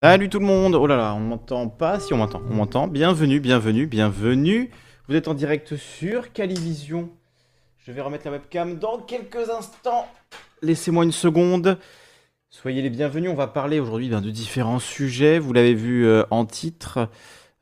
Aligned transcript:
Salut 0.00 0.28
tout 0.28 0.38
le 0.38 0.46
monde 0.46 0.76
Oh 0.76 0.86
là 0.86 0.96
là, 0.96 1.12
on 1.16 1.18
m'entend 1.18 1.68
pas 1.68 1.98
Si 1.98 2.14
on 2.14 2.18
m'entend, 2.18 2.40
on 2.48 2.54
m'entend. 2.54 2.86
Bienvenue, 2.86 3.40
bienvenue, 3.40 3.88
bienvenue. 3.88 4.70
Vous 5.08 5.16
êtes 5.16 5.26
en 5.26 5.34
direct 5.34 5.74
sur 5.74 6.32
Calivision. 6.32 7.10
Je 7.78 7.90
vais 7.90 8.00
remettre 8.00 8.24
la 8.26 8.30
webcam 8.30 8.78
dans 8.78 9.00
quelques 9.00 9.50
instants. 9.50 10.06
Laissez-moi 10.62 11.02
une 11.02 11.10
seconde. 11.10 11.80
Soyez 12.48 12.80
les 12.80 12.90
bienvenus. 12.90 13.28
On 13.28 13.34
va 13.34 13.48
parler 13.48 13.80
aujourd'hui 13.80 14.08
ben, 14.08 14.20
de 14.20 14.30
différents 14.30 14.78
sujets. 14.78 15.40
Vous 15.40 15.52
l'avez 15.52 15.74
vu 15.74 16.06
euh, 16.06 16.22
en 16.30 16.46
titre. 16.46 17.08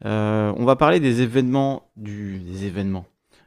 Euh, 0.05 0.53
on 0.59 0.67
va 0.67 0.77
parler 0.77 1.01
des 1.01 1.23
événements 1.23 1.89
du 1.97 2.41
des 2.41 2.67
événements 2.67 3.07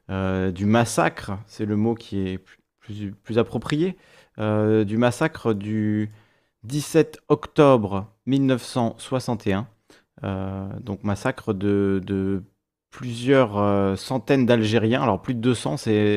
euh, 0.09 0.49
du 0.49 0.65
massacre. 0.65 1.33
C'est 1.45 1.65
le 1.65 1.75
mot 1.75 1.93
qui 1.93 2.27
est 2.27 2.39
plus, 2.79 3.11
plus 3.11 3.37
approprié. 3.37 3.97
du 4.39 4.97
massacre 4.97 5.53
du 5.53 6.09
17 6.63 7.19
octobre 7.29 8.07
1961. 8.25 9.67
Euh, 10.23 10.67
donc 10.81 11.03
massacre 11.03 11.53
de, 11.53 12.43
plusieurs 12.91 13.57
euh, 13.57 13.95
centaines 13.95 14.45
d'Algériens. 14.45 15.01
Alors 15.01 15.21
plus 15.21 15.35
de 15.35 15.39
200, 15.39 15.75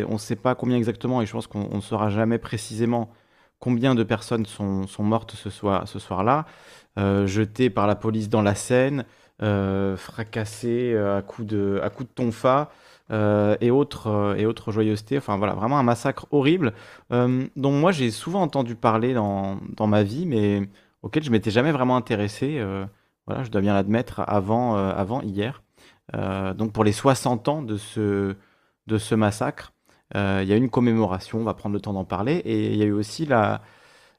on 0.09 0.13
ne 0.13 0.19
sait 0.19 0.37
pas 0.37 0.55
combien 0.55 0.77
exactement 0.77 1.23
et 1.23 1.27
je 1.27 1.33
pense 1.33 1.47
qu'on 1.47 1.77
ne 1.77 1.81
saura 1.81 2.11
jamais 2.11 2.39
précisément 2.39 3.11
combien 3.59 3.95
de 3.95 4.03
personnes 4.03 4.47
sont, 4.47 4.87
mortes 4.99 5.33
ce, 5.33 5.51
soir, 5.51 5.87
ce 5.87 5.99
soir-là. 5.99 6.47
Euh, 6.99 7.27
jetées 7.27 7.71
par 7.71 7.87
la 7.87 7.95
police 7.95 8.29
dans 8.29 8.43
la 8.43 8.55
Seine, 8.55 9.05
fracassées 9.39 10.97
à 10.97 11.23
coups 11.23 11.49
de, 11.49 11.81
à 11.83 11.91
coups 11.91 12.09
de 12.09 12.15
tonfa. 12.15 12.71
Et, 13.13 13.71
autres, 13.71 14.35
et 14.39 14.47
autres 14.47 14.73
joyeusetés. 14.73 15.19
Enfin 15.19 15.37
voilà, 15.37 15.55
vraiment 15.55 15.79
un 15.79 15.83
massacre 15.83 16.27
horrible 16.31 16.73
dont 17.11 17.73
moi 17.73 17.93
j'ai 17.93 18.11
souvent 18.11 18.43
entendu 18.43 18.75
parler 18.75 19.15
dans, 19.15 19.59
dans 19.77 19.87
ma 19.87 20.03
vie, 20.03 20.27
mais 20.27 20.69
auquel 21.03 21.23
je 21.23 21.31
m'étais 21.31 21.51
jamais 21.51 21.73
vraiment 21.73 21.97
intéressé, 21.97 22.59
euh, 22.59 22.87
voilà, 23.27 23.45
je 23.45 23.51
dois 23.51 23.61
bien 23.61 23.75
l'admettre, 23.75 24.21
avant, 24.27 24.77
euh, 24.77 24.93
avant 24.95 25.21
hier. 25.21 25.63
Euh, 26.15 26.55
donc 26.55 26.73
pour 26.73 26.85
les 26.85 26.93
60 26.93 27.49
ans 27.49 27.63
de 27.63 27.77
ce, 27.77 28.37
de 28.87 28.99
ce 28.99 29.15
massacre, 29.15 29.73
il 30.15 30.45
y 30.45 30.53
a 30.53 30.57
une 30.57 30.69
commémoration, 30.69 31.39
on 31.39 31.45
va 31.45 31.55
prendre 31.55 31.73
le 31.73 31.81
temps 31.81 31.95
d'en 31.95 32.05
parler, 32.05 32.35
et 32.45 32.71
il 32.73 32.77
y 32.77 32.83
a 32.83 32.85
eu 32.85 32.93
aussi 32.93 33.25
la, 33.25 33.63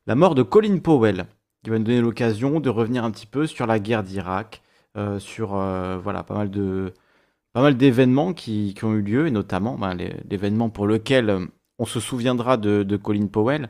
la 0.07 0.15
mort 0.15 0.33
de 0.33 0.41
Colin 0.41 0.79
Powell, 0.79 1.27
qui 1.63 1.69
va 1.69 1.77
nous 1.77 1.83
donner 1.83 2.01
l'occasion 2.01 2.59
de 2.59 2.69
revenir 2.71 3.03
un 3.03 3.11
petit 3.11 3.27
peu 3.27 3.45
sur 3.45 3.67
la 3.67 3.77
guerre 3.77 4.01
d'Irak, 4.01 4.63
sur 5.19 5.49
voilà, 5.49 6.23
pas 6.23 6.33
mal 6.33 6.49
de 6.49 6.95
pas 7.53 7.61
mal 7.61 7.77
d'événements 7.77 8.33
qui, 8.33 8.73
qui, 8.73 8.83
ont 8.83 8.93
eu 8.93 9.01
lieu, 9.01 9.27
et 9.27 9.31
notamment 9.31 9.77
ben, 9.77 9.95
l'événement 10.29 10.69
pour 10.69 10.87
lequel 10.87 11.47
on 11.79 11.85
se 11.85 11.99
souviendra 11.99 12.57
de, 12.57 12.97
Colin 12.97 13.27
Powell, 13.27 13.69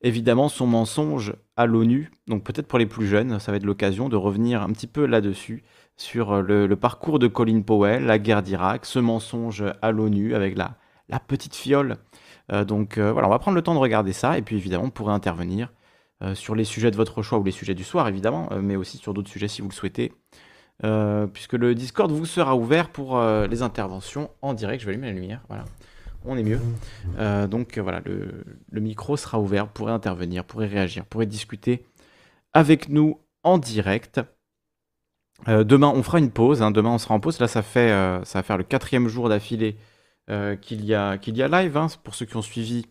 évidemment 0.00 0.48
son 0.48 0.66
mensonge 0.66 1.34
à 1.56 1.66
l'ONU. 1.66 2.10
Donc 2.26 2.44
peut-être 2.44 2.66
pour 2.66 2.78
les 2.78 2.86
plus 2.86 3.06
jeunes, 3.06 3.38
ça 3.38 3.52
va 3.52 3.56
être 3.56 3.64
l'occasion 3.64 4.08
de 4.08 4.16
revenir 4.16 4.62
un 4.62 4.72
petit 4.72 4.86
peu 4.86 5.06
là-dessus, 5.06 5.62
sur 5.96 6.32
euh, 6.32 6.42
le, 6.42 6.76
parcours 6.76 7.18
de 7.18 7.26
Colin 7.28 7.62
Powell, 7.62 8.04
la 8.04 8.18
guerre 8.18 8.42
d'Irak, 8.42 8.86
ce 8.86 8.98
mensonge 8.98 9.64
à 9.82 9.92
l'ONU 9.92 10.34
avec 10.34 10.56
la, 10.56 10.76
la 11.08 11.20
petite 11.20 11.54
fiole. 11.54 11.98
Euh, 12.50 12.64
donc 12.64 12.98
euh, 12.98 13.12
voilà, 13.12 13.28
on 13.28 13.30
va 13.30 13.38
prendre 13.38 13.54
le 13.54 13.62
temps 13.62 13.74
de 13.74 13.78
regarder 13.78 14.12
ça, 14.12 14.38
et 14.38 14.42
puis 14.42 14.56
évidemment, 14.56 14.84
on 14.84 14.90
pourrait 14.90 15.14
intervenir 15.14 15.72
sur 16.34 16.54
les 16.54 16.62
sujets 16.62 16.92
de 16.92 16.96
votre 16.96 17.20
choix 17.22 17.36
ou 17.40 17.42
les 17.42 17.50
sujets 17.50 17.74
du 17.74 17.82
soir, 17.82 18.06
évidemment, 18.06 18.48
mais 18.62 18.76
aussi 18.76 18.96
sur 18.96 19.12
d'autres 19.12 19.28
sujets 19.28 19.48
si 19.48 19.60
vous 19.60 19.68
le 19.68 19.74
souhaitez. 19.74 20.12
Puisque 21.32 21.52
le 21.52 21.74
Discord 21.74 22.10
vous 22.10 22.26
sera 22.26 22.56
ouvert 22.56 22.90
pour 22.90 23.20
les 23.20 23.62
interventions 23.62 24.30
en 24.42 24.54
direct. 24.54 24.80
Je 24.80 24.86
vais 24.86 24.92
allumer 24.92 25.08
la 25.08 25.12
lumière, 25.12 25.42
voilà 25.48 25.64
on 26.24 26.36
est 26.36 26.42
mieux. 26.42 26.60
Euh, 27.18 27.46
donc 27.46 27.78
voilà, 27.78 28.00
le, 28.04 28.80
micro 28.80 29.16
sera 29.16 29.40
ouvert, 29.40 29.66
vous 29.66 29.72
pourrez 29.72 29.92
intervenir, 29.92 30.44
pourrez 30.44 30.66
réagir, 30.66 31.04
pourrez 31.04 31.26
discuter 31.26 31.84
avec 32.52 32.88
nous 32.88 33.20
en 33.42 33.58
direct. 33.58 34.20
Euh, 35.48 35.64
demain, 35.64 35.88
on 35.88 36.02
fera 36.02 36.18
une 36.18 36.30
pause. 36.30 36.62
Hein. 36.62 36.70
Demain, 36.70 36.90
on 36.90 36.98
sera 36.98 37.14
en 37.14 37.20
pause. 37.20 37.40
Là, 37.40 37.48
ça, 37.48 37.62
fait, 37.62 37.90
euh, 37.90 38.22
ça 38.24 38.38
va 38.38 38.42
faire 38.42 38.58
le 38.58 38.64
quatrième 38.64 39.08
jour 39.08 39.28
d'affilée 39.28 39.76
qu'il 40.62 40.84
y, 40.86 40.94
a, 40.94 41.18
y 41.26 41.42
a 41.42 41.48
live, 41.48 41.76
hein, 41.76 41.88
pour 42.04 42.14
ceux 42.14 42.24
qui 42.24 42.36
ont 42.36 42.42
suivi 42.42 42.86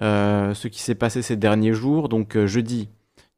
ce 0.00 0.68
qui 0.68 0.80
s'est 0.80 0.94
passé 0.94 1.20
ces 1.20 1.36
derniers 1.36 1.74
jours. 1.74 2.08
Donc 2.08 2.38
jeudi, 2.46 2.88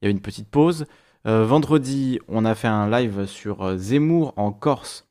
il 0.01 0.05
y 0.05 0.09
a 0.09 0.11
une 0.11 0.21
petite 0.21 0.49
pause. 0.49 0.87
Vendredi, 1.25 2.19
on 2.29 2.45
a 2.45 2.55
fait 2.55 2.69
un 2.69 2.91
live 2.91 3.27
sur 3.27 3.77
Zemmour 3.77 4.35
en 4.37 4.53
Corse. 4.53 5.09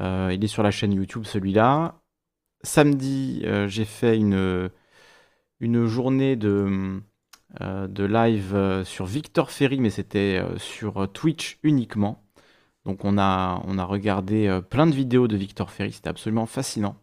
il 0.00 0.38
est 0.42 0.48
sur 0.48 0.62
la 0.62 0.70
chaîne 0.70 0.92
YouTube 0.92 1.24
celui-là 1.24 2.00
samedi, 2.62 3.42
euh, 3.44 3.68
j'ai 3.68 3.84
fait 3.84 4.16
une, 4.16 4.70
journée 5.86 6.36
de, 6.36 7.00
euh, 7.60 7.88
live 8.08 8.54
euh, 8.54 8.84
sur 8.84 9.06
Victor 9.06 9.50
Ferry, 9.50 9.80
mais 9.80 9.90
c'était 9.90 10.42
sur 10.58 11.10
Twitch 11.12 11.58
uniquement. 11.62 12.22
Donc 12.84 13.04
on 13.04 13.18
a, 13.18 13.56
regardé 13.84 14.60
plein 14.70 14.86
de 14.86 14.94
vidéos 14.94 15.28
de 15.28 15.36
Victor 15.36 15.70
Ferry, 15.70 15.92
c'était 15.92 16.08
absolument 16.08 16.46
fascinant. 16.46 16.96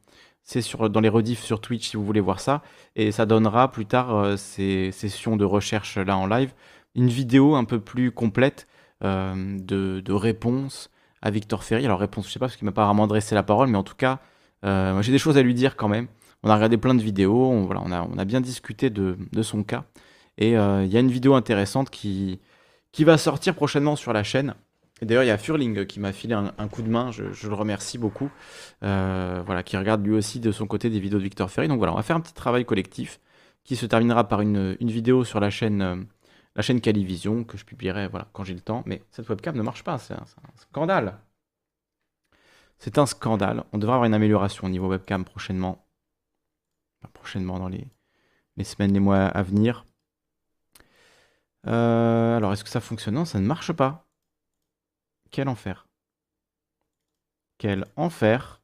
C'est 0.44 0.64
dans 0.90 1.02
les 1.02 1.10
rediffs 1.10 1.44
sur 1.44 1.60
Twitch 1.60 1.90
si 1.90 1.98
vous 1.98 2.06
voulez 2.06 2.22
voir 2.22 2.40
ça. 2.40 2.64
Et 2.96 3.12
ça 3.12 3.26
donnera 3.26 3.70
plus 3.70 3.86
tard 3.86 4.38
ces 4.38 4.92
sessions 4.94 5.36
de 5.36 5.44
recherche 5.44 5.98
là 5.98 6.18
en 6.18 6.26
live, 6.26 6.54
une 6.96 7.10
vidéo 7.10 7.56
un 7.56 7.66
peu 7.66 7.80
plus 7.80 8.12
complète 8.12 8.68
de, 9.02 10.00
de 10.00 10.14
réponses 10.14 10.90
à 11.22 11.30
Victor 11.30 11.64
Ferry. 11.64 11.86
Alors 11.86 12.00
réponse, 12.00 12.28
je 12.28 12.34
sais 12.34 12.40
pas, 12.40 12.48
parce 12.48 12.56
qu'il 12.56 12.66
m'a 12.66 12.72
pas 12.72 12.86
vraiment 12.86 13.04
adressé 13.04 13.36
la 13.36 13.44
parole, 13.44 13.70
mais 13.70 13.78
en 13.78 13.84
tout 13.84 13.96
cas, 13.96 14.20
euh, 14.66 15.02
j'ai 15.02 15.12
des 15.12 15.20
choses 15.20 15.38
à 15.38 15.42
lui 15.42 15.54
dire 15.54 15.76
quand 15.76 15.88
même. 15.88 16.08
On 16.44 16.50
a 16.50 16.56
regardé 16.56 16.78
plein 16.78 16.96
de 16.96 17.02
vidéos, 17.02 17.50
on, 17.50 17.92
a, 17.92 18.26
bien 18.26 18.42
discuté 18.42 18.90
de, 18.90 19.18
son 19.42 19.64
cas. 19.64 19.86
Et 20.38 20.56
euh, 20.58 20.86
il 20.86 20.92
y 20.92 20.98
a 20.98 21.00
une 21.00 21.12
vidéo 21.12 21.34
intéressante 21.34 21.90
qui, 21.90 22.40
va 23.00 23.18
sortir 23.18 23.56
prochainement 23.56 23.96
sur 23.96 24.14
la 24.14 24.24
chaîne. 24.24 24.54
Et 25.02 25.06
d'ailleurs, 25.06 25.24
il 25.24 25.28
y 25.28 25.32
a 25.32 25.38
Furling 25.38 25.86
qui 25.86 26.00
m'a 26.00 26.12
filé 26.12 26.34
un, 26.34 26.68
coup 26.68 26.82
de 26.82 26.90
main, 26.90 27.12
je, 27.12 27.24
le 27.24 27.54
remercie 27.54 27.98
beaucoup. 27.98 28.30
Euh, 28.84 29.42
voilà, 29.46 29.64
qui 29.64 29.78
regarde 29.78 30.06
lui 30.06 30.14
aussi 30.14 30.40
de 30.40 30.52
son 30.52 30.68
côté 30.68 30.90
des 30.90 31.00
vidéos 31.00 31.20
de 31.20 31.24
Victor 31.24 31.50
Ferry. 31.50 31.68
Donc 31.68 31.78
voilà, 31.78 31.94
on 31.94 31.98
va 31.98 32.04
faire 32.04 32.16
un 32.16 32.22
petit 32.22 32.34
travail 32.34 32.66
collectif 32.66 33.20
qui 33.64 33.76
se 33.76 33.86
terminera 33.86 34.28
par 34.28 34.42
une 34.42 34.76
vidéo 34.80 35.24
sur 35.26 35.40
la 35.40 35.50
chaîne, 35.50 36.08
la 36.58 36.64
chaîne 36.64 36.82
Calivision 36.82 37.44
que 37.44 37.56
je 37.56 37.64
publierai 37.64 38.08
voilà, 38.08 38.28
quand 38.34 38.44
j'ai 38.44 38.56
le 38.56 38.60
temps. 38.62 38.84
Mais 38.88 39.04
cette 39.12 39.30
webcam 39.30 39.56
ne 39.56 39.62
marche 39.62 39.84
pas, 39.84 40.00
c'est 40.00 40.16
un, 40.16 40.26
scandale. 40.56 41.20
C'est 42.80 42.98
un 42.98 43.06
scandale. 43.06 43.64
On 43.74 43.78
devrait 43.78 43.94
avoir 43.94 44.08
une 44.08 44.16
amélioration 44.16 44.66
au 44.66 44.70
niveau 44.70 44.90
webcam 44.90 45.24
prochainement. 45.24 45.88
prochainement, 47.14 47.60
dans 47.60 47.68
les, 47.68 47.88
semaines, 48.64 48.92
les 48.92 49.00
mois 49.00 49.28
à 49.28 49.44
venir. 49.44 49.86
Euh, 51.68 52.38
alors, 52.38 52.54
est-ce 52.54 52.64
que 52.64 52.72
ça 52.72 52.82
fonctionne? 52.82 53.14
Non, 53.16 53.26
ça 53.26 53.40
ne 53.40 53.46
marche 53.46 53.72
pas. 53.72 54.08
Quel 55.30 55.50
enfer. 55.50 55.88
Quel 57.60 57.86
enfer. 57.96 58.62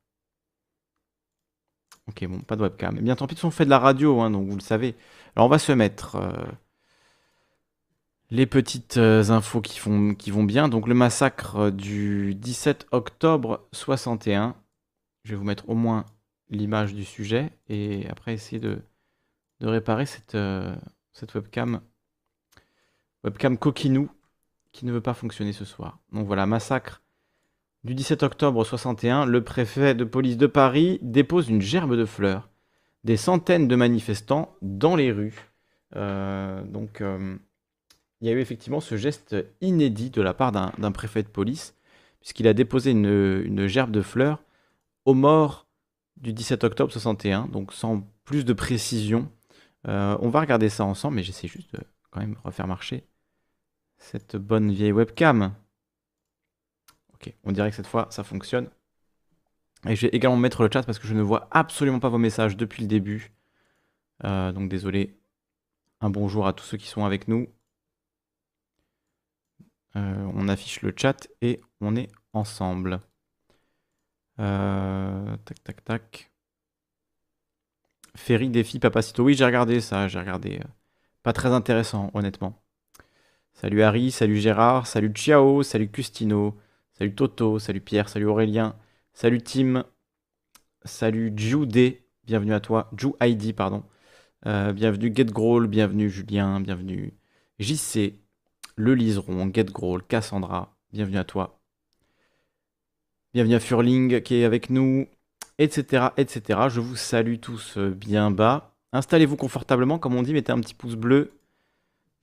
Ok, 2.07 2.25
bon, 2.25 2.39
pas 2.39 2.55
de 2.55 2.63
webcam. 2.63 2.95
Mais 2.95 3.01
bien 3.01 3.15
tant 3.15 3.27
pis, 3.27 3.37
on 3.45 3.51
fait 3.51 3.65
de 3.65 3.69
la 3.69 3.79
radio, 3.79 4.19
hein, 4.21 4.31
donc 4.31 4.47
vous 4.49 4.55
le 4.55 4.61
savez. 4.61 4.95
Alors, 5.35 5.45
on 5.45 5.49
va 5.49 5.59
se 5.59 5.71
mettre... 5.71 6.15
Euh, 6.15 6.43
les 8.31 8.45
petites 8.45 8.97
euh, 8.97 9.29
infos 9.29 9.61
qui, 9.61 9.79
vont 9.79 10.43
bien. 10.43 10.67
Donc 10.67 10.87
le 10.87 10.95
massacre 10.95 11.57
euh, 11.57 11.71
du 11.71 12.35
17 12.35 12.87
octobre 12.91 13.67
61. 13.71 14.55
Je 15.23 15.31
vais 15.31 15.37
vous 15.37 15.43
mettre 15.43 15.69
au 15.69 15.75
moins 15.75 16.05
l'image 16.49 16.93
du 16.93 17.05
sujet 17.05 17.51
et 17.69 18.07
après 18.09 18.33
essayer 18.33 18.59
de, 18.59 18.81
réparer 19.61 20.05
cette, 20.05 20.35
euh, 20.35 20.75
cette 21.13 21.35
webcam. 21.35 21.81
Webcam 23.23 23.57
coquinou 23.57 24.09
qui 24.71 24.85
ne 24.85 24.91
veut 24.91 25.01
pas 25.01 25.13
fonctionner 25.13 25.53
ce 25.53 25.63
soir. 25.63 25.99
Donc 26.11 26.25
voilà, 26.25 26.45
massacre 26.45 27.01
du 27.83 27.95
17 27.95 28.23
octobre 28.23 28.65
61. 28.65 29.25
Le 29.25 29.43
préfet 29.43 29.93
de 29.93 30.03
police 30.03 30.37
de 30.37 30.47
Paris 30.47 30.99
dépose 31.01 31.49
une 31.49 31.61
gerbe 31.61 31.95
de 31.95 32.05
fleurs. 32.05 32.49
Des 33.03 33.17
centaines 33.17 33.67
de 33.67 33.75
manifestants 33.75 34.55
dans 34.61 34.95
les 34.95 35.11
rues. 35.11 35.51
donc 35.93 37.01
il 38.23 38.27
y 38.27 38.29
a 38.29 38.35
eu 38.35 38.39
effectivement 38.39 38.79
ce 38.79 38.95
geste 38.95 39.35
inédit 39.59 40.09
de 40.09 40.21
la 40.21 40.33
part 40.33 40.53
d'un 40.53 40.91
préfet 40.93 41.23
de 41.23 41.27
police, 41.27 41.75
puisqu'il 42.21 42.47
a 42.47 42.53
déposé 42.53 42.91
une, 42.91 43.67
gerbe 43.67 43.91
de 43.91 44.01
fleurs 44.01 44.41
aux 45.03 45.13
morts 45.13 45.67
du 46.15 46.31
17 46.31 46.63
octobre 46.63 46.89
61, 46.89 47.47
donc 47.47 47.73
sans 47.73 48.07
plus 48.23 48.45
de 48.45 48.53
précision. 48.53 49.29
Euh, 49.89 50.17
on 50.21 50.29
va 50.29 50.39
regarder 50.39 50.69
ça 50.69 50.85
ensemble, 50.85 51.17
mais 51.17 51.23
j'essaie 51.23 51.49
juste 51.49 51.75
de 51.75 51.81
quand 52.11 52.21
même 52.21 52.37
refaire 52.45 52.65
marcher 52.65 53.03
cette 53.97 54.37
bonne 54.37 54.71
vieille 54.71 54.93
webcam. 54.93 55.53
Ok, 57.15 57.33
on 57.43 57.51
dirait 57.51 57.71
que 57.71 57.75
cette 57.75 57.87
fois 57.87 58.07
ça 58.09 58.23
fonctionne. 58.23 58.69
Et 59.85 59.97
je 59.97 60.07
vais 60.07 60.15
également 60.15 60.37
mettre 60.37 60.63
le 60.63 60.69
chat 60.71 60.83
parce 60.83 60.97
que 60.97 61.07
je 61.07 61.13
ne 61.13 61.21
vois 61.21 61.49
absolument 61.51 61.99
pas 61.99 62.07
vos 62.07 62.17
messages 62.17 62.55
depuis 62.55 62.83
le 62.83 62.87
début. 62.87 63.33
Euh, 64.23 64.53
donc 64.53 64.69
désolé. 64.69 65.17
Un 65.99 66.09
bonjour 66.09 66.47
à 66.47 66.53
tous 66.53 66.63
ceux 66.63 66.77
qui 66.77 66.87
sont 66.87 67.03
avec 67.03 67.27
nous. 67.27 67.49
Euh, 69.95 70.31
on 70.33 70.47
affiche 70.49 70.81
le 70.81 70.93
chat 70.95 71.27
et 71.41 71.61
on 71.81 71.95
est 71.95 72.09
ensemble. 72.33 72.99
Euh, 74.39 75.37
tac, 75.45 75.63
tac, 75.63 75.83
tac. 75.83 76.31
Ferry 78.15 78.49
défi 78.49 78.79
Papacito. 78.79 79.23
Oui, 79.23 79.35
j'ai 79.35 79.45
regardé 79.45 79.81
ça, 79.81 80.07
j'ai 80.07 80.19
regardé. 80.19 80.59
Euh, 80.59 80.67
pas 81.23 81.33
très 81.33 81.49
intéressant, 81.49 82.11
honnêtement. 82.13 82.61
Salut 83.53 83.83
Harry, 83.83 84.11
salut 84.11 84.37
Gérard, 84.37 84.87
salut 84.87 85.11
Ciao, 85.13 85.63
salut 85.63 85.89
Custino, 85.89 86.57
salut 86.97 87.13
Toto, 87.15 87.59
salut 87.59 87.81
Pierre, 87.81 88.09
salut 88.09 88.25
Aurélien, 88.25 88.75
salut 89.13 89.41
Tim, 89.41 89.85
salut 90.85 91.31
Jude, 91.37 91.99
bienvenue 92.25 92.53
à 92.53 92.59
toi, 92.59 92.89
Ju 92.97 93.09
ID, 93.21 93.53
pardon. 93.55 93.83
Bienvenue 94.43 95.13
GetGroll, 95.15 95.67
bienvenue 95.67 96.09
Julien, 96.09 96.59
bienvenue 96.59 97.13
JC, 97.59 98.22
Le 98.75 98.95
Liseron, 98.95 99.51
GetGroll, 99.53 100.01
Cassandra, 100.01 100.75
bienvenue 100.91 101.19
à 101.19 101.23
toi. 101.23 101.59
Bienvenue 103.31 103.53
à 103.53 103.59
Furling 103.59 104.23
qui 104.23 104.37
est 104.37 104.45
avec 104.45 104.71
nous, 104.71 105.07
etc., 105.59 106.07
etc. 106.17 106.61
Je 106.69 106.79
vous 106.79 106.95
salue 106.95 107.35
tous 107.37 107.77
euh, 107.77 107.91
bien 107.91 108.31
bas. 108.31 108.75
Installez-vous 108.91 109.37
confortablement, 109.37 109.99
comme 109.99 110.15
on 110.15 110.23
dit, 110.23 110.33
mettez 110.33 110.51
un 110.51 110.59
petit 110.59 110.73
pouce 110.73 110.95
bleu. 110.95 111.33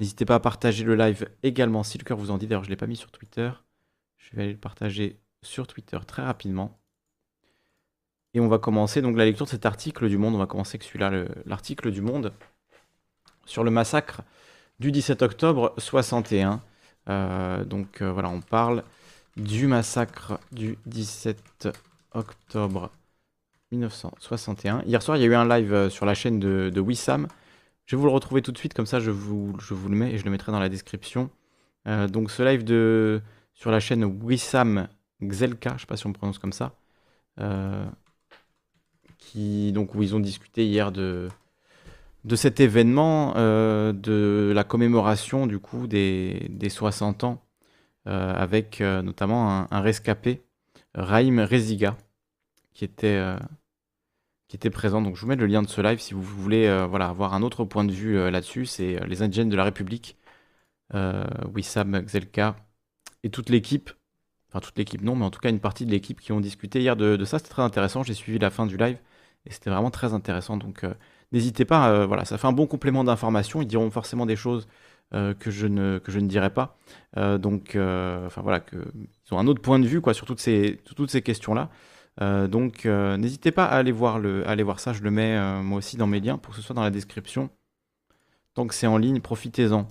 N'hésitez 0.00 0.24
pas 0.24 0.34
à 0.34 0.40
partager 0.40 0.82
le 0.82 0.96
live 0.96 1.28
également 1.44 1.84
si 1.84 1.98
le 1.98 2.02
cœur 2.02 2.18
vous 2.18 2.32
en 2.32 2.38
dit. 2.38 2.48
D'ailleurs, 2.48 2.64
je 2.64 2.68
ne 2.68 2.72
l'ai 2.72 2.76
pas 2.76 2.88
mis 2.88 2.96
sur 2.96 3.12
Twitter. 3.12 3.52
Je 4.18 4.34
vais 4.34 4.42
aller 4.42 4.52
le 4.52 4.58
partager 4.58 5.20
sur 5.42 5.68
Twitter 5.68 5.98
très 6.04 6.22
rapidement. 6.22 6.80
Et 8.34 8.40
on 8.40 8.48
va 8.48 8.58
commencer 8.58 9.02
donc 9.02 9.16
la 9.16 9.24
lecture 9.24 9.46
de 9.46 9.50
cet 9.50 9.66
article 9.66 10.08
du 10.08 10.18
Monde. 10.18 10.34
On 10.34 10.38
va 10.38 10.46
commencer 10.46 10.76
avec 10.76 10.82
celui-là, 10.82 11.26
l'article 11.46 11.92
du 11.92 12.00
Monde 12.00 12.32
sur 13.44 13.62
le 13.62 13.70
massacre 13.70 14.22
du 14.80 14.90
17 14.90 15.22
octobre 15.22 15.74
61. 15.78 16.62
Euh, 17.08 17.64
donc 17.64 18.02
euh, 18.02 18.10
voilà, 18.10 18.30
on 18.30 18.40
parle 18.40 18.82
du 19.36 19.66
massacre 19.66 20.40
du 20.50 20.78
17 20.86 21.68
octobre 22.12 22.90
1961. 23.72 24.82
Hier 24.86 25.02
soir, 25.02 25.16
il 25.16 25.20
y 25.20 25.24
a 25.24 25.28
eu 25.28 25.34
un 25.34 25.48
live 25.48 25.72
euh, 25.72 25.90
sur 25.90 26.06
la 26.06 26.14
chaîne 26.14 26.40
de, 26.40 26.80
Wissam. 26.80 27.28
Je 27.86 27.94
vais 27.94 28.00
vous 28.00 28.06
le 28.06 28.12
retrouver 28.12 28.42
tout 28.42 28.52
de 28.52 28.58
suite, 28.58 28.74
comme 28.74 28.86
ça 28.86 29.00
je 29.00 29.10
vous, 29.10 29.54
le 29.70 29.94
mets 29.94 30.12
et 30.12 30.18
je 30.18 30.24
le 30.24 30.30
mettrai 30.30 30.50
dans 30.50 30.60
la 30.60 30.68
description. 30.68 31.30
donc 31.86 32.30
ce 32.30 32.42
live 32.42 32.62
de, 32.62 33.20
sur 33.52 33.70
la 33.70 33.80
chaîne 33.80 34.04
Wissam 34.04 34.86
Gzelka, 35.20 35.70
je 35.70 35.74
ne 35.74 35.78
sais 35.80 35.86
pas 35.86 35.96
si 35.96 36.06
on 36.06 36.12
prononce 36.12 36.38
comme 36.38 36.52
ça, 36.52 36.72
donc, 39.72 39.94
où 39.94 40.02
ils 40.02 40.14
ont 40.14 40.20
discuté 40.20 40.66
hier 40.66 40.92
de, 40.92 41.28
de 42.24 42.36
cet 42.36 42.60
événement, 42.60 43.34
euh, 43.36 43.92
de 43.92 44.52
la 44.54 44.64
commémoration 44.64 45.46
du 45.46 45.58
coup 45.58 45.86
des, 45.86 46.46
des 46.50 46.68
60 46.68 47.24
ans, 47.24 47.42
euh, 48.06 48.34
avec 48.34 48.80
euh, 48.80 49.02
notamment 49.02 49.66
un, 49.70 49.80
rescapé, 49.80 50.42
Raïm 50.94 51.40
Reziga, 51.40 51.96
qui 52.74 52.84
était, 52.84 53.20
qui 54.48 54.58
présent. 54.70 55.02
Donc 55.02 55.16
je 55.16 55.22
vous 55.22 55.28
mets 55.28 55.36
le 55.36 55.46
lien 55.46 55.62
de 55.62 55.68
ce 55.68 55.80
live 55.80 56.00
si 56.00 56.14
vous 56.14 56.22
voulez 56.22 56.86
voilà, 56.88 57.08
avoir 57.08 57.34
un 57.34 57.42
autre 57.42 57.64
point 57.64 57.84
de 57.84 57.92
vue 57.92 58.30
là-dessus. 58.30 58.66
C'est 58.66 58.98
les 59.06 59.22
indigènes 59.22 59.48
de 59.48 59.56
la 59.56 59.64
République, 59.64 60.16
Wissam 61.54 62.06
Gzelka 62.06 62.56
et 63.22 63.30
toute 63.30 63.50
l'équipe. 63.50 63.90
Enfin 64.48 64.60
toute 64.60 64.76
l'équipe 64.78 65.02
non, 65.02 65.14
mais 65.14 65.24
en 65.24 65.30
tout 65.30 65.40
cas 65.40 65.50
une 65.50 65.60
partie 65.60 65.86
de 65.86 65.92
l'équipe 65.92 66.20
qui 66.20 66.32
ont 66.32 66.40
discuté 66.40 66.80
hier 66.80 66.96
de, 66.96 67.24
ça. 67.24 67.38
C'était 67.38 67.50
très 67.50 67.62
intéressant. 67.62 68.02
J'ai 68.02 68.14
suivi 68.14 68.38
la 68.38 68.50
fin 68.50 68.66
du 68.66 68.76
live. 68.76 68.98
Et 69.46 69.52
c'était 69.52 69.70
vraiment 69.70 69.90
très 69.90 70.12
intéressant. 70.14 70.58
N'hésitez 71.32 71.64
pas, 71.64 71.90
euh, 71.90 72.06
voilà, 72.06 72.24
ça 72.24 72.38
fait 72.38 72.46
un 72.46 72.52
bon 72.52 72.66
complément 72.66 73.04
d'information. 73.04 73.62
Ils 73.62 73.66
diront 73.66 73.90
forcément 73.90 74.26
des 74.26 74.36
choses 74.36 74.68
euh, 75.14 75.34
que, 75.34 75.50
je 75.50 75.66
ne, 75.66 75.98
que 75.98 76.10
dirai 76.12 76.50
pas. 76.50 76.76
donc, 77.16 77.70
enfin 77.76 78.42
voilà, 78.42 78.64
ils 78.72 79.34
ont 79.34 79.38
un 79.38 79.46
autre 79.46 79.62
point 79.62 79.78
de 79.78 79.86
vue 79.86 80.00
quoi, 80.00 80.14
sur 80.14 80.26
toutes 80.26 80.40
ces, 80.40 80.80
toutes 80.96 81.10
ces 81.10 81.22
questions-là. 81.22 81.70
donc 82.48 82.84
n'hésitez 82.84 83.50
pas 83.52 83.64
à 83.64 83.76
aller, 83.76 83.92
voir 83.92 84.18
le, 84.18 84.46
aller 84.48 84.62
voir 84.62 84.80
ça. 84.80 84.92
Je 84.92 85.02
le 85.02 85.10
mets 85.10 85.38
moi 85.62 85.78
aussi 85.78 85.96
dans 85.96 86.06
mes 86.06 86.20
liens 86.20 86.38
pour 86.38 86.52
que 86.52 86.60
ce 86.60 86.62
soit 86.62 86.74
dans 86.74 86.82
la 86.82 86.90
description. 86.90 87.50
Tant 88.54 88.66
que 88.66 88.74
c'est 88.74 88.86
en 88.86 88.98
ligne, 88.98 89.20
profitez-en. 89.20 89.86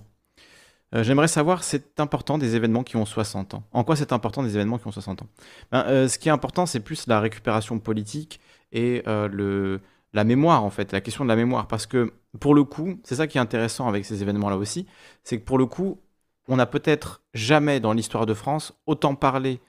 J'aimerais 0.92 1.28
savoir, 1.28 1.62
c'est 1.62 2.00
important 2.00 2.36
des 2.36 2.56
événements 2.56 2.82
qui 2.82 2.96
ont 2.96 3.06
60 3.06 3.54
ans. 3.54 3.62
En 3.72 3.84
quoi 3.84 3.94
c'est 3.94 4.12
important 4.12 4.42
des 4.42 4.56
événements 4.56 4.78
qui 4.78 4.88
ont 4.88 4.92
60 4.92 5.22
ans? 5.22 5.28
Ben, 5.70 6.08
Ce 6.08 6.18
qui 6.18 6.28
est 6.28 6.32
important, 6.32 6.66
c'est 6.66 6.80
plus 6.80 7.06
la 7.06 7.20
récupération 7.20 7.78
politique 7.78 8.40
et 8.72 9.02
euh, 9.06 9.28
le, 9.28 9.80
la 10.12 10.24
mémoire, 10.24 10.64
en 10.64 10.70
fait, 10.70 10.92
la 10.92 11.00
question 11.00 11.24
de 11.24 11.28
la 11.28 11.36
mémoire. 11.36 11.66
Parce 11.68 11.86
que, 11.86 12.12
pour 12.38 12.54
le 12.54 12.64
coup, 12.64 12.98
c'est 13.04 13.16
ça 13.16 13.26
qui 13.26 13.38
est 13.38 13.40
intéressant 13.40 13.88
avec 13.88 14.04
ces 14.04 14.22
événements-là 14.22 14.56
aussi, 14.56 14.86
c'est 15.24 15.38
que 15.38 15.44
pour 15.44 15.58
le 15.58 15.66
coup, 15.66 16.00
on 16.48 16.56
n'a 16.56 16.66
peut-être 16.66 17.22
jamais 17.34 17.80
dans 17.80 17.92
l'histoire 17.92 18.26
de 18.26 18.34
France 18.34 18.72
autant 18.86 19.14
parlé 19.14 19.60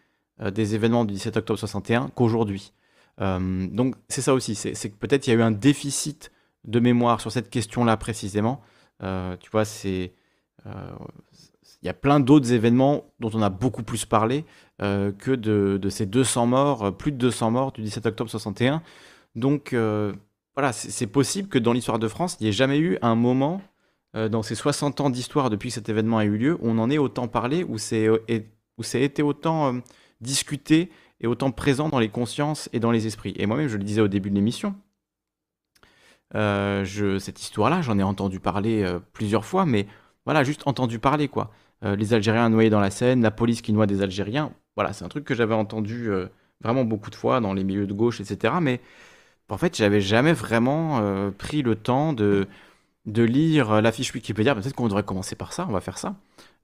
euh, 0.41 0.51
des 0.51 0.75
événements 0.75 1.05
du 1.05 1.13
17 1.13 1.38
octobre 1.38 1.60
61 1.60 2.10
qu'aujourd'hui. 2.15 2.74
Euh, 3.19 3.67
donc 3.67 3.95
c'est 4.07 4.21
ça 4.21 4.33
aussi, 4.33 4.55
c'est 4.55 4.74
que 4.74 4.95
peut-être 4.95 5.27
il 5.27 5.31
y 5.31 5.33
a 5.33 5.36
eu 5.38 5.43
un 5.43 5.51
déficit 5.51 6.31
de 6.63 6.79
mémoire 6.79 7.21
sur 7.21 7.31
cette 7.31 7.50
question-là 7.50 7.98
précisément. 7.98 8.62
tu 9.00 9.50
vois, 9.51 9.65
c'est 9.65 10.13
il 11.81 11.88
y 11.88 11.89
a 11.89 11.93
plein 11.93 12.19
d'autres 12.19 12.53
événements 12.53 13.05
dont 13.19 13.31
on 13.33 13.41
a 13.41 13.50
beaucoup 13.50 13.83
plus 13.83 14.05
parlé 14.05 14.45
euh, 14.81 15.12
que 15.12 15.31
de, 15.31 15.89
ces 15.89 16.05
200 16.05 16.45
morts, 16.48 16.86
euh, 16.86 16.91
plus 16.91 17.12
de 17.12 17.17
200 17.17 17.51
morts 17.51 17.71
du 17.71 17.81
17 17.81 18.05
octobre 18.05 18.29
61. 18.29 18.81
Donc 19.36 19.74
euh, 19.74 20.13
voilà, 20.55 20.74
c'est 20.74 21.08
possible 21.08 21.48
que 21.48 21.60
dans 21.60 21.74
l'histoire 21.74 22.00
de 22.00 22.08
France, 22.08 22.38
il 22.39 22.43
n'y 22.43 22.50
ait 22.50 22.53
jamais 22.53 22.79
eu 22.79 22.98
un 23.01 23.15
moment 23.15 23.62
dans 24.13 24.41
ces 24.43 24.55
60 24.55 25.00
ans 25.00 25.10
d'histoire 25.10 25.50
depuis 25.50 25.70
que 25.70 25.75
cet 25.75 25.88
événement 25.88 26.17
a 26.17 26.25
eu 26.25 26.38
lieu, 26.38 26.55
où 26.55 26.70
on 26.70 26.77
en 26.77 26.89
ait 26.89 26.98
autant 26.98 27.29
parlé, 27.29 27.63
où 27.63 27.77
c'est 27.77 28.10
été 28.93 29.24
autant 29.24 29.79
discuté 30.20 30.91
et 31.22 31.27
autant 31.27 31.51
présent 31.51 31.88
dans 31.88 32.00
les 32.00 32.10
consciences 32.10 32.67
et 32.74 32.81
dans 32.81 32.91
les 32.91 33.08
esprits. 33.08 33.34
Et 33.38 33.46
moi-même, 33.46 33.70
je 33.70 33.77
le 33.77 33.84
disais 33.84 34.01
au 34.01 34.10
début 34.10 34.29
de 34.29 34.36
l'émission, 34.36 34.75
cette 36.34 37.41
histoire-là, 37.41 37.81
j'en 37.81 37.98
ai 37.98 38.03
entendu 38.03 38.41
parler 38.41 38.86
plusieurs 39.13 39.46
fois, 39.46 39.65
mais 39.65 39.88
voilà, 40.25 40.43
juste 40.43 40.63
entendu 40.65 41.00
parler, 41.00 41.29
quoi. 41.29 41.51
les 41.81 42.13
Algériens 42.13 42.50
noyés 42.50 42.70
dans 42.70 42.81
la 42.81 42.91
Seine, 42.91 43.22
la 43.22 43.31
police 43.31 43.62
qui 43.62 43.72
noie 43.72 43.88
des 43.88 44.01
Algériens, 44.01 44.51
voilà, 44.75 44.93
c'est 44.93 45.03
un 45.03 45.10
truc 45.10 45.25
que 45.25 45.36
j'avais 45.36 45.53
entendu 45.53 46.10
euh, 46.10 46.27
vraiment 46.62 46.86
beaucoup 46.86 47.10
de 47.10 47.15
fois 47.15 47.41
dans 47.41 47.53
les 47.53 47.63
milieux 47.63 47.88
de 47.88 47.93
gauche, 47.93 48.22
etc. 48.22 48.55
Mais 48.62 48.79
en 49.51 49.58
fait, 49.58 49.75
j'avais 49.75 50.01
jamais 50.01 50.34
vraiment 50.34 51.00
euh, 51.01 51.31
pris 51.31 51.62
le 51.62 51.75
temps 51.75 52.13
de, 52.13 52.48
lire 53.05 53.81
la 53.81 53.91
fiche 53.91 54.13
Wikipédia. 54.13 54.55
Peut-être 54.55 54.75
qu'on 54.75 54.88
devrait 54.88 55.03
commencer 55.03 55.36
par 55.36 55.53
ça, 55.53 55.65
on 55.70 55.72
va 55.74 55.81
faire 55.81 55.98
ça. 55.98 56.15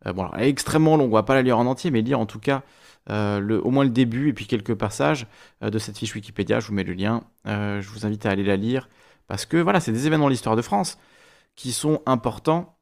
Euh, 0.06 0.14
bon, 0.14 0.30
elle 0.36 0.44
est 0.44 0.50
extrêmement 0.50 0.98
longue, 0.98 1.12
on 1.12 1.16
va 1.16 1.24
pas 1.24 1.36
la 1.36 1.42
lire 1.42 1.58
en 1.60 1.66
entier, 1.66 1.92
mais 1.92 2.02
lire 2.02 2.20
en 2.20 2.26
tout 2.26 2.40
cas 2.40 2.64
le, 3.10 3.62
au 3.64 3.72
moins 3.72 3.86
le 3.86 3.90
début 3.90 4.30
et 4.30 4.34
puis 4.34 4.48
quelques 4.48 4.76
passages 4.76 5.28
de 5.62 5.80
cette 5.80 5.98
fiche 5.98 6.14
Wikipédia. 6.14 6.60
Je 6.60 6.68
vous 6.68 6.74
mets 6.74 6.84
le 6.84 6.94
lien. 6.94 7.24
je 7.46 7.88
vous 7.90 8.06
invite 8.06 8.26
à 8.26 8.32
aller 8.32 8.44
la 8.44 8.58
lire 8.58 8.90
parce 9.28 9.46
que 9.46 9.58
voilà, 9.58 9.80
c'est 9.80 9.92
des 9.92 10.08
événements 10.08 10.26
de 10.26 10.32
l'histoire 10.32 10.56
de 10.56 10.62
France 10.62 10.98
qui 11.56 11.72
sont 11.72 12.02
importants 12.06 12.78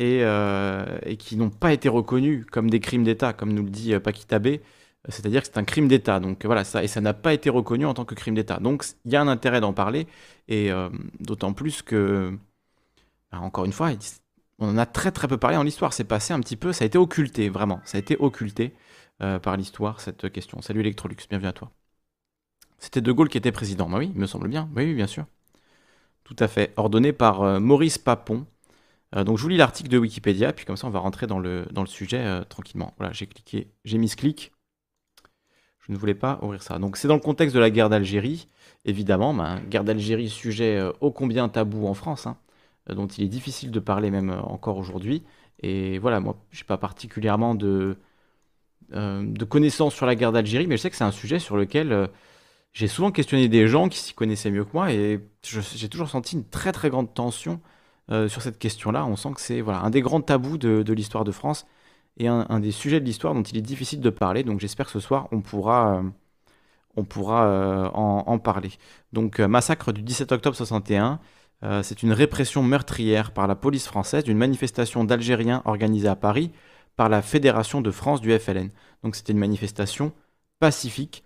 euh, 0.00 0.98
et, 1.02 1.16
qui 1.16 1.36
n'ont 1.36 1.50
pas 1.50 1.72
été 1.72 1.88
reconnus 1.88 2.46
comme 2.52 2.70
des 2.70 2.78
crimes 2.78 3.02
d'État, 3.02 3.32
comme 3.32 3.52
nous 3.52 3.64
le 3.64 3.70
dit 3.70 3.94
euh, 3.94 4.00
Paquita 4.00 4.38
c'est-à-dire 5.08 5.42
que 5.42 5.46
c'est 5.46 5.58
un 5.58 5.64
crime 5.64 5.88
d'État. 5.88 6.20
Donc 6.20 6.44
voilà, 6.44 6.64
ça, 6.64 6.82
et 6.82 6.88
ça 6.88 7.00
n'a 7.00 7.14
pas 7.14 7.32
été 7.32 7.50
reconnu 7.50 7.86
en 7.86 7.94
tant 7.94 8.04
que 8.04 8.14
crime 8.14 8.34
d'État. 8.34 8.58
Donc 8.58 8.84
il 9.04 9.12
y 9.12 9.16
a 9.16 9.20
un 9.20 9.28
intérêt 9.28 9.60
d'en 9.60 9.72
parler, 9.72 10.06
et 10.48 10.70
euh, 10.70 10.88
d'autant 11.20 11.52
plus 11.52 11.82
que, 11.82 12.36
bah, 13.32 13.40
encore 13.40 13.64
une 13.64 13.72
fois, 13.72 13.90
on 14.58 14.68
en 14.70 14.78
a 14.78 14.86
très 14.86 15.12
très 15.12 15.28
peu 15.28 15.36
parlé 15.36 15.56
en 15.56 15.62
l'histoire. 15.62 15.92
C'est 15.92 16.04
passé 16.04 16.32
un 16.32 16.40
petit 16.40 16.56
peu, 16.56 16.72
ça 16.72 16.84
a 16.84 16.86
été 16.86 16.98
occulté, 16.98 17.48
vraiment. 17.48 17.80
Ça 17.84 17.98
a 17.98 18.00
été 18.00 18.16
occulté 18.18 18.74
par 19.42 19.56
l'histoire, 19.56 20.00
cette 20.00 20.30
question. 20.30 20.62
Salut 20.62 20.80
Electrolux, 20.80 21.16
bienvenue 21.28 21.48
à 21.48 21.52
toi. 21.52 21.72
C'était 22.78 23.00
De 23.00 23.10
Gaulle 23.10 23.28
qui 23.28 23.38
était 23.38 23.50
président. 23.50 23.88
Bah 23.88 23.98
oui, 23.98 24.12
il 24.14 24.20
me 24.20 24.26
semble 24.26 24.48
bien. 24.48 24.68
Oui, 24.76 24.94
bien 24.94 25.08
sûr. 25.08 25.26
Tout 26.22 26.36
à 26.38 26.46
fait. 26.46 26.72
Ordonné 26.76 27.12
par 27.12 27.60
Maurice 27.60 27.98
Papon, 27.98 28.46
euh, 29.14 29.24
donc 29.24 29.38
je 29.38 29.42
vous 29.42 29.48
lis 29.48 29.56
l'article 29.56 29.88
de 29.88 29.98
Wikipédia, 29.98 30.52
puis 30.52 30.64
comme 30.64 30.76
ça 30.76 30.86
on 30.86 30.90
va 30.90 30.98
rentrer 30.98 31.26
dans 31.26 31.38
le, 31.38 31.66
dans 31.70 31.82
le 31.82 31.88
sujet 31.88 32.18
euh, 32.18 32.44
tranquillement. 32.44 32.94
Voilà, 32.98 33.12
j'ai 33.12 33.26
cliqué, 33.26 33.70
j'ai 33.84 33.98
mis 33.98 34.08
ce 34.08 34.16
clic. 34.16 34.52
Je 35.88 35.94
ne 35.94 35.98
voulais 35.98 36.14
pas 36.14 36.38
ouvrir 36.42 36.62
ça. 36.62 36.78
Donc 36.78 36.96
c'est 36.96 37.08
dans 37.08 37.14
le 37.14 37.20
contexte 37.20 37.54
de 37.54 37.60
la 37.60 37.70
guerre 37.70 37.88
d'Algérie, 37.88 38.48
évidemment. 38.84 39.34
Ben, 39.34 39.60
guerre 39.68 39.84
d'Algérie, 39.84 40.28
sujet 40.28 40.76
euh, 40.76 40.92
ô 41.00 41.10
combien 41.10 41.48
tabou 41.48 41.86
en 41.86 41.94
France, 41.94 42.26
hein, 42.26 42.36
dont 42.88 43.06
il 43.06 43.24
est 43.24 43.28
difficile 43.28 43.70
de 43.70 43.80
parler 43.80 44.10
même 44.10 44.30
encore 44.30 44.76
aujourd'hui. 44.76 45.24
Et 45.62 45.98
voilà, 45.98 46.20
moi, 46.20 46.36
je 46.50 46.62
n'ai 46.62 46.66
pas 46.66 46.78
particulièrement 46.78 47.54
de, 47.54 47.96
connaissances 49.48 49.94
sur 49.94 50.06
la 50.06 50.14
guerre 50.14 50.32
d'Algérie, 50.32 50.66
mais 50.66 50.76
je 50.76 50.82
sais 50.82 50.90
que 50.90 50.96
c'est 50.96 51.04
un 51.04 51.10
sujet 51.10 51.38
sur 51.38 51.56
lequel 51.56 52.08
j'ai 52.72 52.86
souvent 52.86 53.10
questionné 53.10 53.48
des 53.48 53.66
gens 53.66 53.88
qui 53.88 53.98
s'y 53.98 54.14
connaissaient 54.14 54.50
mieux 54.50 54.64
que 54.64 54.72
moi, 54.72 54.92
et 54.92 55.20
j'ai 55.42 55.88
toujours 55.88 56.08
senti 56.08 56.36
une 56.36 56.44
très 56.44 56.72
très 56.72 56.90
grande 56.90 57.12
tension 57.12 57.60
euh, 58.10 58.28
sur 58.28 58.40
cette 58.40 58.58
question-là. 58.58 59.04
On 59.04 59.16
sent 59.16 59.30
que 59.34 59.40
c'est 59.40 59.60
voilà, 59.60 59.80
un 59.80 59.90
des 59.90 60.00
grands 60.00 60.20
tabous 60.20 60.56
de, 60.58 60.92
l'histoire 60.92 61.24
de 61.24 61.32
France 61.32 61.66
et 62.18 62.28
un, 62.28 62.60
des 62.60 62.72
sujets 62.72 63.00
de 63.00 63.04
l'histoire 63.04 63.34
dont 63.34 63.42
il 63.42 63.56
est 63.56 63.62
difficile 63.62 64.00
de 64.00 64.10
parler. 64.10 64.42
Donc 64.42 64.60
j'espère 64.60 64.86
que 64.86 64.92
ce 64.92 65.00
soir, 65.00 65.28
on 65.32 65.40
pourra, 65.40 65.96
euh, 65.96 66.02
on 66.96 67.04
pourra 67.04 67.46
euh, 67.46 67.88
en, 67.92 68.38
parler. 68.38 68.70
Donc 69.12 69.40
massacre 69.40 69.92
du 69.92 70.02
17 70.02 70.32
octobre 70.32 70.56
61. 70.56 71.20
c'est 71.82 72.02
une 72.02 72.12
répression 72.12 72.62
meurtrière 72.62 73.32
par 73.32 73.46
la 73.46 73.54
police 73.54 73.86
française 73.86 74.24
d'une 74.24 74.38
manifestation 74.38 75.04
d'Algériens 75.04 75.62
organisée 75.64 76.08
à 76.08 76.16
Paris 76.16 76.50
par 76.96 77.08
la 77.08 77.22
Fédération 77.22 77.80
de 77.80 77.90
France 77.90 78.20
du 78.20 78.36
FLN. 78.36 78.70
Donc 79.02 79.16
c'était 79.16 79.32
une 79.32 79.38
manifestation 79.38 80.12
pacifique. 80.58 81.24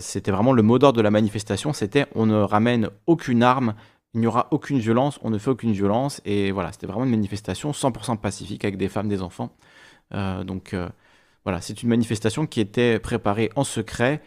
c'était 0.00 0.30
vraiment 0.32 0.52
le 0.52 0.62
mot 0.62 0.78
d'ordre 0.78 0.98
de 0.98 1.02
la 1.02 1.10
manifestation, 1.10 1.72
c'était 1.72 2.06
on 2.14 2.26
ne 2.26 2.36
ramène 2.36 2.90
aucune 3.06 3.42
arme 3.42 3.74
il 4.16 4.20
n'y 4.20 4.26
aura 4.26 4.48
aucune 4.50 4.78
violence, 4.78 5.18
on 5.22 5.28
ne 5.28 5.36
fait 5.36 5.50
aucune 5.50 5.72
violence. 5.72 6.22
Et 6.24 6.50
voilà, 6.50 6.72
c'était 6.72 6.86
vraiment 6.86 7.04
une 7.04 7.10
manifestation 7.10 7.72
100% 7.72 8.16
pacifique 8.16 8.64
avec 8.64 8.78
des 8.78 8.88
femmes, 8.88 9.08
des 9.08 9.20
enfants. 9.20 9.54
Euh, 10.14 10.44
donc 10.44 10.74
euh, 10.74 10.88
voilà, 11.44 11.60
c'est 11.60 11.82
une 11.82 11.88
manifestation 11.88 12.46
qui 12.46 12.60
était 12.60 12.98
préparée 12.98 13.50
en 13.56 13.64
secret 13.64 14.22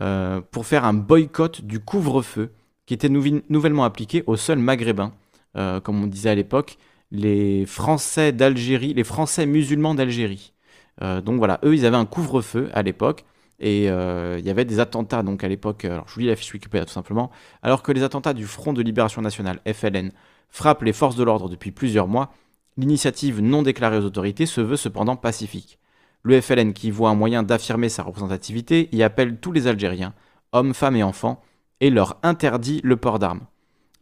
euh, 0.00 0.40
pour 0.50 0.66
faire 0.66 0.84
un 0.84 0.94
boycott 0.94 1.62
du 1.62 1.80
couvre-feu 1.80 2.52
qui 2.86 2.94
était 2.94 3.08
nouvellement 3.08 3.84
appliqué 3.84 4.22
aux 4.26 4.36
seuls 4.36 4.60
maghrébins, 4.60 5.12
comme 5.54 6.04
on 6.04 6.06
disait 6.06 6.30
à 6.30 6.36
l'époque, 6.36 6.78
les 7.10 7.66
Français 7.66 8.30
d'Algérie, 8.30 8.94
les 8.94 9.02
Français 9.02 9.44
musulmans 9.44 9.94
d'Algérie. 9.96 10.52
donc 11.00 11.38
voilà, 11.38 11.58
eux, 11.64 11.74
ils 11.74 11.84
avaient 11.84 11.96
un 11.96 12.06
couvre-feu 12.06 12.70
à 12.74 12.82
l'époque. 12.82 13.24
Et 13.58 13.86
il 13.86 14.46
y 14.46 14.50
avait 14.50 14.64
des 14.64 14.78
attentats 14.78 15.24
donc 15.24 15.42
à 15.42 15.48
l'époque, 15.48 15.84
alors 15.84 16.06
je 16.06 16.14
vous 16.14 16.20
lis 16.20 16.26
la 16.28 16.36
fiche 16.36 16.54
Wikipédia 16.54 16.84
tout 16.84 16.92
simplement, 16.92 17.32
alors 17.60 17.82
que 17.82 17.90
les 17.90 18.04
attentats 18.04 18.34
du 18.34 18.46
Front 18.46 18.72
de 18.72 18.82
Libération 18.82 19.20
Nationale, 19.20 19.60
FLN, 19.66 20.12
frappent 20.48 20.82
les 20.82 20.92
forces 20.92 21.16
de 21.16 21.24
l'ordre 21.24 21.48
depuis 21.48 21.72
plusieurs 21.72 22.06
mois, 22.06 22.30
L'initiative 22.78 23.40
non 23.40 23.62
déclarée 23.62 23.98
aux 23.98 24.04
autorités 24.04 24.46
se 24.46 24.60
veut 24.60 24.76
cependant 24.76 25.16
pacifique. 25.16 25.78
Le 26.22 26.40
FLN, 26.40 26.72
qui 26.72 26.90
voit 26.90 27.10
un 27.10 27.14
moyen 27.14 27.42
d'affirmer 27.42 27.88
sa 27.88 28.02
représentativité, 28.02 28.88
y 28.92 29.02
appelle 29.02 29.38
tous 29.38 29.52
les 29.52 29.66
Algériens, 29.66 30.12
hommes, 30.52 30.74
femmes 30.74 30.96
et 30.96 31.02
enfants, 31.02 31.40
et 31.80 31.90
leur 31.90 32.18
interdit 32.22 32.80
le 32.84 32.96
port 32.96 33.18
d'armes. 33.18 33.46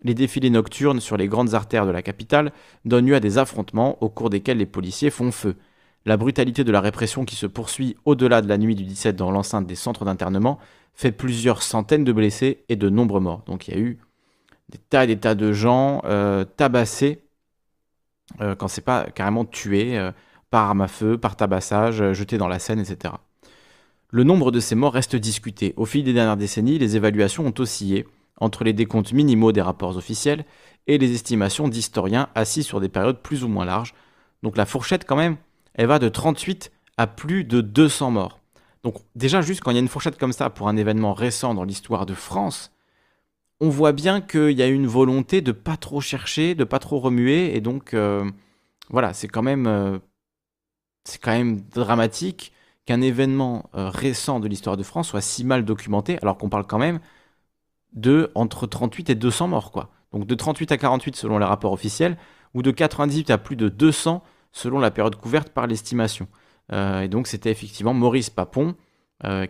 Les 0.02 0.14
défilés 0.14 0.50
nocturnes 0.50 1.00
sur 1.00 1.16
les 1.16 1.28
grandes 1.28 1.54
artères 1.54 1.86
de 1.86 1.90
la 1.90 2.02
capitale 2.02 2.52
donnent 2.84 3.06
lieu 3.06 3.14
à 3.14 3.20
des 3.20 3.38
affrontements 3.38 4.02
au 4.02 4.08
cours 4.08 4.30
desquels 4.30 4.58
les 4.58 4.66
policiers 4.66 5.10
font 5.10 5.32
feu. 5.32 5.56
La 6.04 6.16
brutalité 6.16 6.64
de 6.64 6.72
la 6.72 6.82
répression 6.82 7.24
qui 7.24 7.36
se 7.36 7.46
poursuit 7.46 7.96
au-delà 8.04 8.42
de 8.42 8.48
la 8.48 8.58
nuit 8.58 8.74
du 8.74 8.84
17 8.84 9.16
dans 9.16 9.30
l'enceinte 9.30 9.66
des 9.66 9.74
centres 9.74 10.04
d'internement 10.04 10.58
fait 10.94 11.12
plusieurs 11.12 11.62
centaines 11.62 12.04
de 12.04 12.12
blessés 12.12 12.64
et 12.68 12.76
de 12.76 12.90
nombreux 12.90 13.20
morts. 13.20 13.42
Donc 13.46 13.66
il 13.66 13.74
y 13.74 13.76
a 13.76 13.80
eu 13.80 13.98
des 14.68 14.78
tas 14.78 15.04
et 15.04 15.06
des 15.06 15.16
tas 15.16 15.34
de 15.34 15.52
gens 15.52 16.02
euh, 16.04 16.44
tabassés 16.44 17.23
euh, 18.40 18.54
quand 18.54 18.68
c'est 18.68 18.80
pas 18.80 19.06
carrément 19.10 19.44
tué 19.44 19.98
euh, 19.98 20.12
par 20.50 20.68
arme 20.68 20.82
à 20.82 20.88
feu, 20.88 21.18
par 21.18 21.36
tabassage, 21.36 22.00
euh, 22.00 22.14
jeté 22.14 22.38
dans 22.38 22.48
la 22.48 22.58
Seine, 22.58 22.80
etc. 22.80 23.14
Le 24.10 24.24
nombre 24.24 24.50
de 24.50 24.60
ces 24.60 24.74
morts 24.74 24.92
reste 24.92 25.16
discuté. 25.16 25.74
Au 25.76 25.84
fil 25.84 26.04
des 26.04 26.12
dernières 26.12 26.36
décennies, 26.36 26.78
les 26.78 26.96
évaluations 26.96 27.46
ont 27.46 27.54
oscillé 27.58 28.06
entre 28.40 28.64
les 28.64 28.72
décomptes 28.72 29.12
minimaux 29.12 29.52
des 29.52 29.60
rapports 29.60 29.96
officiels 29.96 30.44
et 30.86 30.98
les 30.98 31.12
estimations 31.14 31.68
d'historiens 31.68 32.28
assis 32.34 32.62
sur 32.62 32.80
des 32.80 32.88
périodes 32.88 33.20
plus 33.20 33.44
ou 33.44 33.48
moins 33.48 33.64
larges. 33.64 33.94
Donc 34.42 34.56
la 34.56 34.66
fourchette 34.66 35.04
quand 35.06 35.16
même, 35.16 35.36
elle 35.74 35.86
va 35.86 35.98
de 35.98 36.08
38 36.08 36.70
à 36.96 37.06
plus 37.06 37.44
de 37.44 37.60
200 37.60 38.10
morts. 38.12 38.40
Donc 38.82 38.96
déjà 39.14 39.40
juste 39.40 39.60
quand 39.62 39.70
il 39.70 39.74
y 39.74 39.78
a 39.78 39.80
une 39.80 39.88
fourchette 39.88 40.18
comme 40.18 40.32
ça 40.32 40.50
pour 40.50 40.68
un 40.68 40.76
événement 40.76 41.14
récent 41.14 41.54
dans 41.54 41.64
l'histoire 41.64 42.06
de 42.06 42.14
France, 42.14 42.73
on 43.60 43.68
voit 43.68 43.92
bien 43.92 44.20
qu'il 44.20 44.52
y 44.52 44.62
a 44.62 44.66
une 44.66 44.86
volonté 44.86 45.40
de 45.40 45.52
pas 45.52 45.76
trop 45.76 46.00
chercher, 46.00 46.54
de 46.54 46.64
pas 46.64 46.78
trop 46.78 46.98
remuer, 46.98 47.56
et 47.56 47.60
donc 47.60 47.94
euh, 47.94 48.28
voilà, 48.90 49.12
c'est 49.14 49.28
quand 49.28 49.42
même 49.42 49.66
euh, 49.66 49.98
c'est 51.04 51.20
quand 51.20 51.32
même 51.32 51.60
dramatique 51.60 52.52
qu'un 52.86 53.00
événement 53.00 53.70
euh, 53.74 53.88
récent 53.88 54.40
de 54.40 54.48
l'histoire 54.48 54.76
de 54.76 54.82
France 54.82 55.08
soit 55.08 55.20
si 55.20 55.44
mal 55.44 55.64
documenté, 55.64 56.18
alors 56.22 56.36
qu'on 56.36 56.48
parle 56.48 56.66
quand 56.66 56.78
même 56.78 57.00
de 57.92 58.30
entre 58.34 58.66
38 58.66 59.10
et 59.10 59.14
200 59.14 59.48
morts, 59.48 59.70
quoi. 59.70 59.90
Donc 60.12 60.26
de 60.26 60.34
38 60.34 60.72
à 60.72 60.76
48 60.76 61.16
selon 61.16 61.38
les 61.38 61.44
rapports 61.44 61.72
officiels, 61.72 62.16
ou 62.54 62.62
de 62.62 62.70
98 62.70 63.30
à 63.30 63.38
plus 63.38 63.56
de 63.56 63.68
200 63.68 64.22
selon 64.52 64.78
la 64.78 64.90
période 64.90 65.16
couverte 65.16 65.48
par 65.48 65.66
l'estimation. 65.66 66.28
et 66.72 67.08
donc 67.08 67.26
c'était 67.26 67.50
effectivement 67.50 67.94
Maurice 67.94 68.30
Papon, 68.30 68.76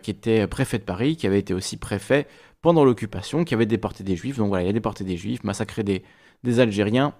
qui 0.01 0.09
était 0.11 0.47
préfet 0.47 0.79
de 0.79 0.83
Paris, 0.83 1.15
qui 1.15 1.27
avait 1.27 1.37
été 1.39 1.53
aussi 1.53 1.77
préfet 1.77 2.27
pendant 2.65 2.83
l'occupation, 2.83 3.43
qui 3.43 3.53
avait 3.53 3.67
déporté 3.67 4.03
des 4.03 4.15
juifs. 4.15 4.37
Donc 4.37 4.47
voilà, 4.47 4.63
il 4.63 4.69
a 4.69 4.73
déporté 4.73 5.03
des 5.03 5.17
juifs, 5.17 5.43
massacré 5.43 5.83
des, 5.83 6.03
des 6.43 6.59
Algériens. 6.59 7.13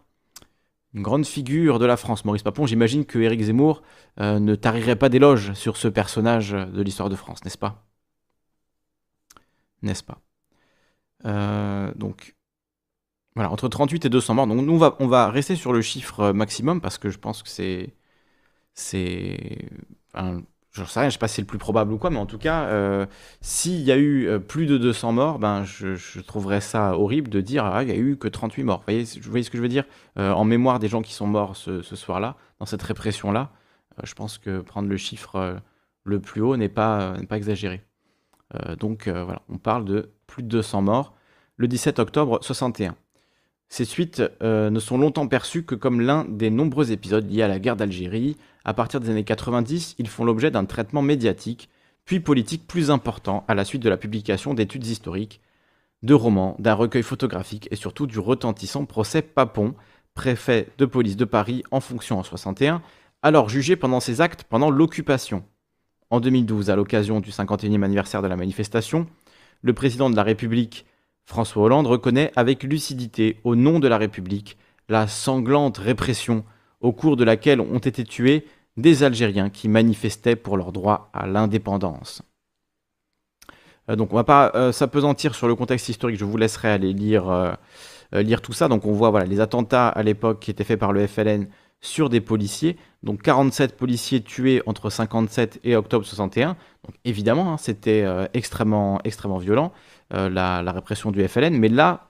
Une 0.95 1.03
grande 1.03 1.23
figure 1.27 1.77
de 1.77 1.85
la 1.85 1.97
France, 1.97 2.25
Maurice 2.25 2.41
Papon. 2.41 2.65
J'imagine 2.65 3.05
que 3.05 3.19
Éric 3.19 3.43
Zemmour 3.43 3.83
euh, 4.19 4.39
ne 4.39 4.55
tarirait 4.55 4.95
pas 4.95 5.07
d'éloges 5.07 5.53
sur 5.53 5.77
ce 5.77 5.87
personnage 5.87 6.51
de 6.53 6.81
l'histoire 6.81 7.09
de 7.09 7.15
France, 7.15 7.43
n'est-ce 7.43 7.59
pas? 7.59 7.85
N'est-ce 9.81 10.03
pas? 10.03 10.21
Euh, 11.25 11.91
Donc, 11.95 12.35
voilà, 13.35 13.51
entre 13.51 13.67
38 13.67 14.05
et 14.05 14.09
200 14.09 14.33
morts. 14.35 14.47
Donc 14.47 14.61
nous, 14.65 14.73
on 14.73 14.77
va, 14.77 14.95
on 14.99 15.07
va 15.07 15.29
rester 15.29 15.55
sur 15.55 15.73
le 15.73 15.81
chiffre 15.81 16.31
maximum 16.31 16.81
parce 16.81 16.97
que 16.97 17.09
je 17.09 17.19
pense 17.19 17.43
que 17.43 17.49
c'est. 17.49 17.93
C'est 18.75 19.69
je 20.75 20.81
ne 20.81 20.85
sais 20.87 20.99
rien, 20.99 21.09
je 21.09 21.13
sais 21.13 21.19
pas 21.19 21.29
si 21.29 21.35
c'est 21.35 21.41
le 21.41 21.47
plus 21.47 21.57
probable 21.57 21.93
ou 21.93 21.97
quoi, 21.97 22.09
mais 22.09 22.17
en 22.17 22.25
tout 22.25 22.37
cas, 22.37 22.65
euh, 22.65 23.05
s'il 23.39 23.79
y 23.81 23.93
a 23.93 23.97
eu 23.97 24.27
euh, 24.27 24.39
plus 24.39 24.65
de 24.65 24.77
200 24.77 25.13
morts, 25.13 25.39
ben, 25.39 25.63
je, 25.63 26.19
trouverais 26.19 26.59
ça 26.59 26.97
horrible 26.97 27.29
de 27.29 27.39
dire 27.39 27.63
ah, 27.63 27.81
il 27.81 27.85
n'y 27.85 27.93
a 27.93 27.97
eu 27.97 28.17
que 28.17 28.27
38 28.27 28.63
morts. 28.63 28.79
Vous 28.79 28.83
voyez, 28.85 29.03
vous 29.21 29.29
voyez 29.29 29.43
ce 29.43 29.49
que 29.49 29.57
je 29.57 29.61
veux 29.61 29.69
dire? 29.69 29.85
Euh, 30.19 30.31
En 30.33 30.43
mémoire 30.43 30.79
des 30.79 30.89
gens 30.89 31.01
qui 31.01 31.13
sont 31.13 31.27
morts 31.27 31.55
ce, 31.55 31.81
soir-là, 31.81 32.35
dans 32.59 32.65
cette 32.65 32.83
répression-là, 32.83 33.51
je 34.03 34.13
pense 34.15 34.37
que 34.37 34.59
prendre 34.59 34.89
le 34.89 34.97
chiffre 34.97 35.61
le 36.03 36.19
plus 36.19 36.41
haut 36.41 36.57
n'est 36.57 36.67
pas, 36.67 37.15
pas 37.29 37.37
exagéré. 37.37 37.81
donc 38.77 39.07
voilà, 39.07 39.41
on 39.47 39.57
parle 39.57 39.85
de 39.85 40.11
plus 40.27 40.43
de 40.43 40.49
200 40.49 40.81
morts 40.81 41.15
le 41.55 41.69
17 41.69 41.99
octobre 41.99 42.39
61. 42.41 42.95
Ces 43.69 43.85
suites 43.85 44.21
ne 44.41 44.79
sont 44.79 44.97
longtemps 44.97 45.27
perçues 45.27 45.63
que 45.63 45.75
comme 45.75 46.01
l'un 46.01 46.25
des 46.25 46.49
nombreux 46.49 46.91
épisodes 46.91 47.29
liés 47.29 47.41
à 47.41 47.47
la 47.47 47.59
guerre 47.59 47.75
d'Algérie, 47.75 48.37
à 48.63 48.73
partir 48.73 48.99
des 48.99 49.09
années 49.09 49.23
90, 49.23 49.95
ils 49.97 50.07
font 50.07 50.23
l'objet 50.23 50.51
d'un 50.51 50.65
traitement 50.65 51.01
médiatique, 51.01 51.69
puis 52.05 52.19
politique 52.19 52.67
plus 52.67 52.91
important 52.91 53.43
à 53.47 53.55
la 53.55 53.65
suite 53.65 53.81
de 53.81 53.89
la 53.89 53.97
publication 53.97 54.53
d'études 54.53 54.85
historiques, 54.85 55.41
de 56.03 56.13
romans, 56.13 56.55
d'un 56.59 56.73
recueil 56.75 57.03
photographique 57.03 57.67
et 57.71 57.75
surtout 57.75 58.05
du 58.05 58.19
retentissant 58.19 58.85
procès 58.85 59.21
Papon, 59.21 59.73
préfet 60.13 60.69
de 60.77 60.85
police 60.85 61.17
de 61.17 61.25
Paris 61.25 61.63
en 61.71 61.79
fonction 61.79 62.19
en 62.19 62.23
61, 62.23 62.81
alors 63.23 63.49
jugé 63.49 63.75
pendant 63.75 63.99
ses 63.99 64.21
actes 64.21 64.43
pendant 64.43 64.69
l'occupation. 64.69 65.43
En 66.11 66.19
2012, 66.19 66.69
à 66.69 66.75
l'occasion 66.75 67.19
du 67.19 67.31
51e 67.31 67.83
anniversaire 67.83 68.21
de 68.21 68.27
la 68.27 68.35
manifestation, 68.35 69.07
le 69.61 69.73
président 69.73 70.09
de 70.11 70.15
la 70.15 70.23
République, 70.23 70.85
François 71.25 71.63
Hollande, 71.63 71.87
reconnaît 71.87 72.31
avec 72.35 72.63
lucidité, 72.63 73.39
au 73.43 73.55
nom 73.55 73.79
de 73.79 73.87
la 73.87 73.97
République, 73.97 74.57
la 74.89 75.07
sanglante 75.07 75.77
répression 75.77 76.43
au 76.81 76.91
cours 76.91 77.17
de 77.17 77.23
laquelle 77.23 77.61
ont 77.61 77.79
été 77.79 78.03
tués 78.03 78.45
des 78.77 79.03
Algériens 79.03 79.49
qui 79.49 79.67
manifestaient 79.67 80.35
pour 80.35 80.57
leur 80.57 80.71
droit 80.71 81.09
à 81.13 81.27
l'indépendance. 81.27 82.21
Euh, 83.89 83.95
donc 83.95 84.13
on 84.13 84.15
va 84.15 84.23
pas 84.23 84.51
euh, 84.55 84.71
s'apesantir 84.71 85.35
sur 85.35 85.47
le 85.47 85.55
contexte 85.55 85.89
historique, 85.89 86.17
je 86.17 86.25
vous 86.25 86.37
laisserai 86.37 86.69
aller 86.69 86.93
lire, 86.93 87.29
euh, 87.29 87.53
lire 88.13 88.41
tout 88.41 88.53
ça. 88.53 88.67
Donc 88.67 88.85
on 88.85 88.93
voit 88.93 89.09
voilà, 89.09 89.25
les 89.25 89.39
attentats 89.39 89.87
à 89.87 90.03
l'époque 90.03 90.39
qui 90.39 90.51
étaient 90.51 90.63
faits 90.63 90.79
par 90.79 90.93
le 90.93 91.05
FLN 91.07 91.47
sur 91.81 92.09
des 92.09 92.21
policiers. 92.21 92.77
Donc 93.03 93.21
47 93.21 93.77
policiers 93.77 94.21
tués 94.21 94.61
entre 94.65 94.89
57 94.89 95.59
et 95.63 95.75
octobre 95.75 96.05
61. 96.05 96.49
Donc 96.85 96.95
évidemment, 97.03 97.53
hein, 97.53 97.57
c'était 97.57 98.05
extrêmement, 98.33 98.99
extrêmement 99.03 99.37
violent, 99.37 99.71
la, 100.15 100.61
la, 100.63 100.71
répression 100.71 101.11
du 101.11 101.27
FLN. 101.27 101.57
Mais 101.57 101.69
là, 101.69 102.07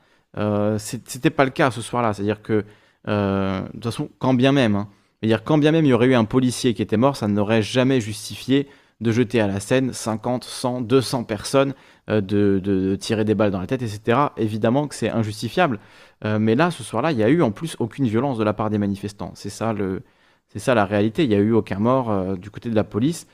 c'était 0.78 1.30
pas 1.30 1.46
le 1.46 1.52
cas 1.52 1.72
ce 1.72 1.82
soir-là. 1.82 2.14
C'est-à-dire 2.14 2.42
que, 2.42 2.64
de 3.08 3.72
toute 3.74 3.84
façon, 3.84 4.10
quand 4.20 4.34
bien 4.34 4.52
même, 4.52 4.76
hein, 4.76 4.88
dire 5.24 5.44
quand 5.44 5.58
bien 5.58 5.72
même 5.72 5.86
il 5.86 5.90
y 5.90 5.94
aurait 5.94 6.08
eu 6.08 6.16
un 6.16 6.26
policier 6.26 6.74
qui 6.74 6.82
était 6.82 6.98
mort, 6.98 7.16
ça 7.16 7.28
n'aurait 7.28 7.62
jamais 7.62 8.02
justifié 8.02 8.68
de 9.02 9.12
jeter 9.12 9.42
à 9.42 9.48
la 9.48 9.60
scène 9.60 9.92
50, 9.92 10.46
100, 10.46 10.82
200 10.82 11.24
personnes, 11.26 11.74
euh, 12.10 12.22
de, 12.22 12.96
tirer 12.96 13.26
des 13.26 13.36
balles 13.36 13.52
dans 13.52 13.60
la 13.60 13.68
tête, 13.68 13.82
etc. 13.82 14.20
Évidemment 14.38 14.88
que 14.88 14.96
c'est 14.96 15.10
injustifiable. 15.10 15.80
Euh, 16.24 16.40
mais 16.40 16.56
là, 16.56 16.72
ce 16.72 16.84
soir-là, 16.84 17.12
il 17.12 17.18
n'y 17.18 17.24
a 17.24 17.30
eu 17.30 17.42
en 17.42 17.52
plus 17.52 17.76
aucune 17.80 18.08
violence 18.08 18.38
de 18.38 18.44
la 18.44 18.54
part 18.54 18.70
des 18.70 18.78
manifestants. 18.78 19.32
C'est 19.36 19.50
ça, 19.50 19.74
le, 19.74 20.04
c'est 20.48 20.60
ça 20.60 20.76
la 20.76 20.86
réalité. 20.86 21.24
Il 21.24 21.30
n'y 21.30 21.36
a 21.36 21.40
eu 21.40 21.52
aucun 21.52 21.80
mort 21.80 22.10
euh, 22.10 22.36
du 22.36 22.50
côté 22.50 22.70
de 22.70 22.76
la 22.76 22.84
police. 22.84 23.28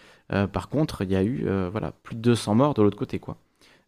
par 0.54 0.70
contre, 0.70 1.02
il 1.04 1.12
y 1.12 1.16
a 1.16 1.24
eu 1.24 1.46
voilà, 1.72 1.92
plus 2.04 2.16
de 2.16 2.22
200 2.22 2.56
morts 2.56 2.74
de 2.74 2.82
l'autre 2.82 2.98
côté. 2.98 3.20
quoi. 3.20 3.36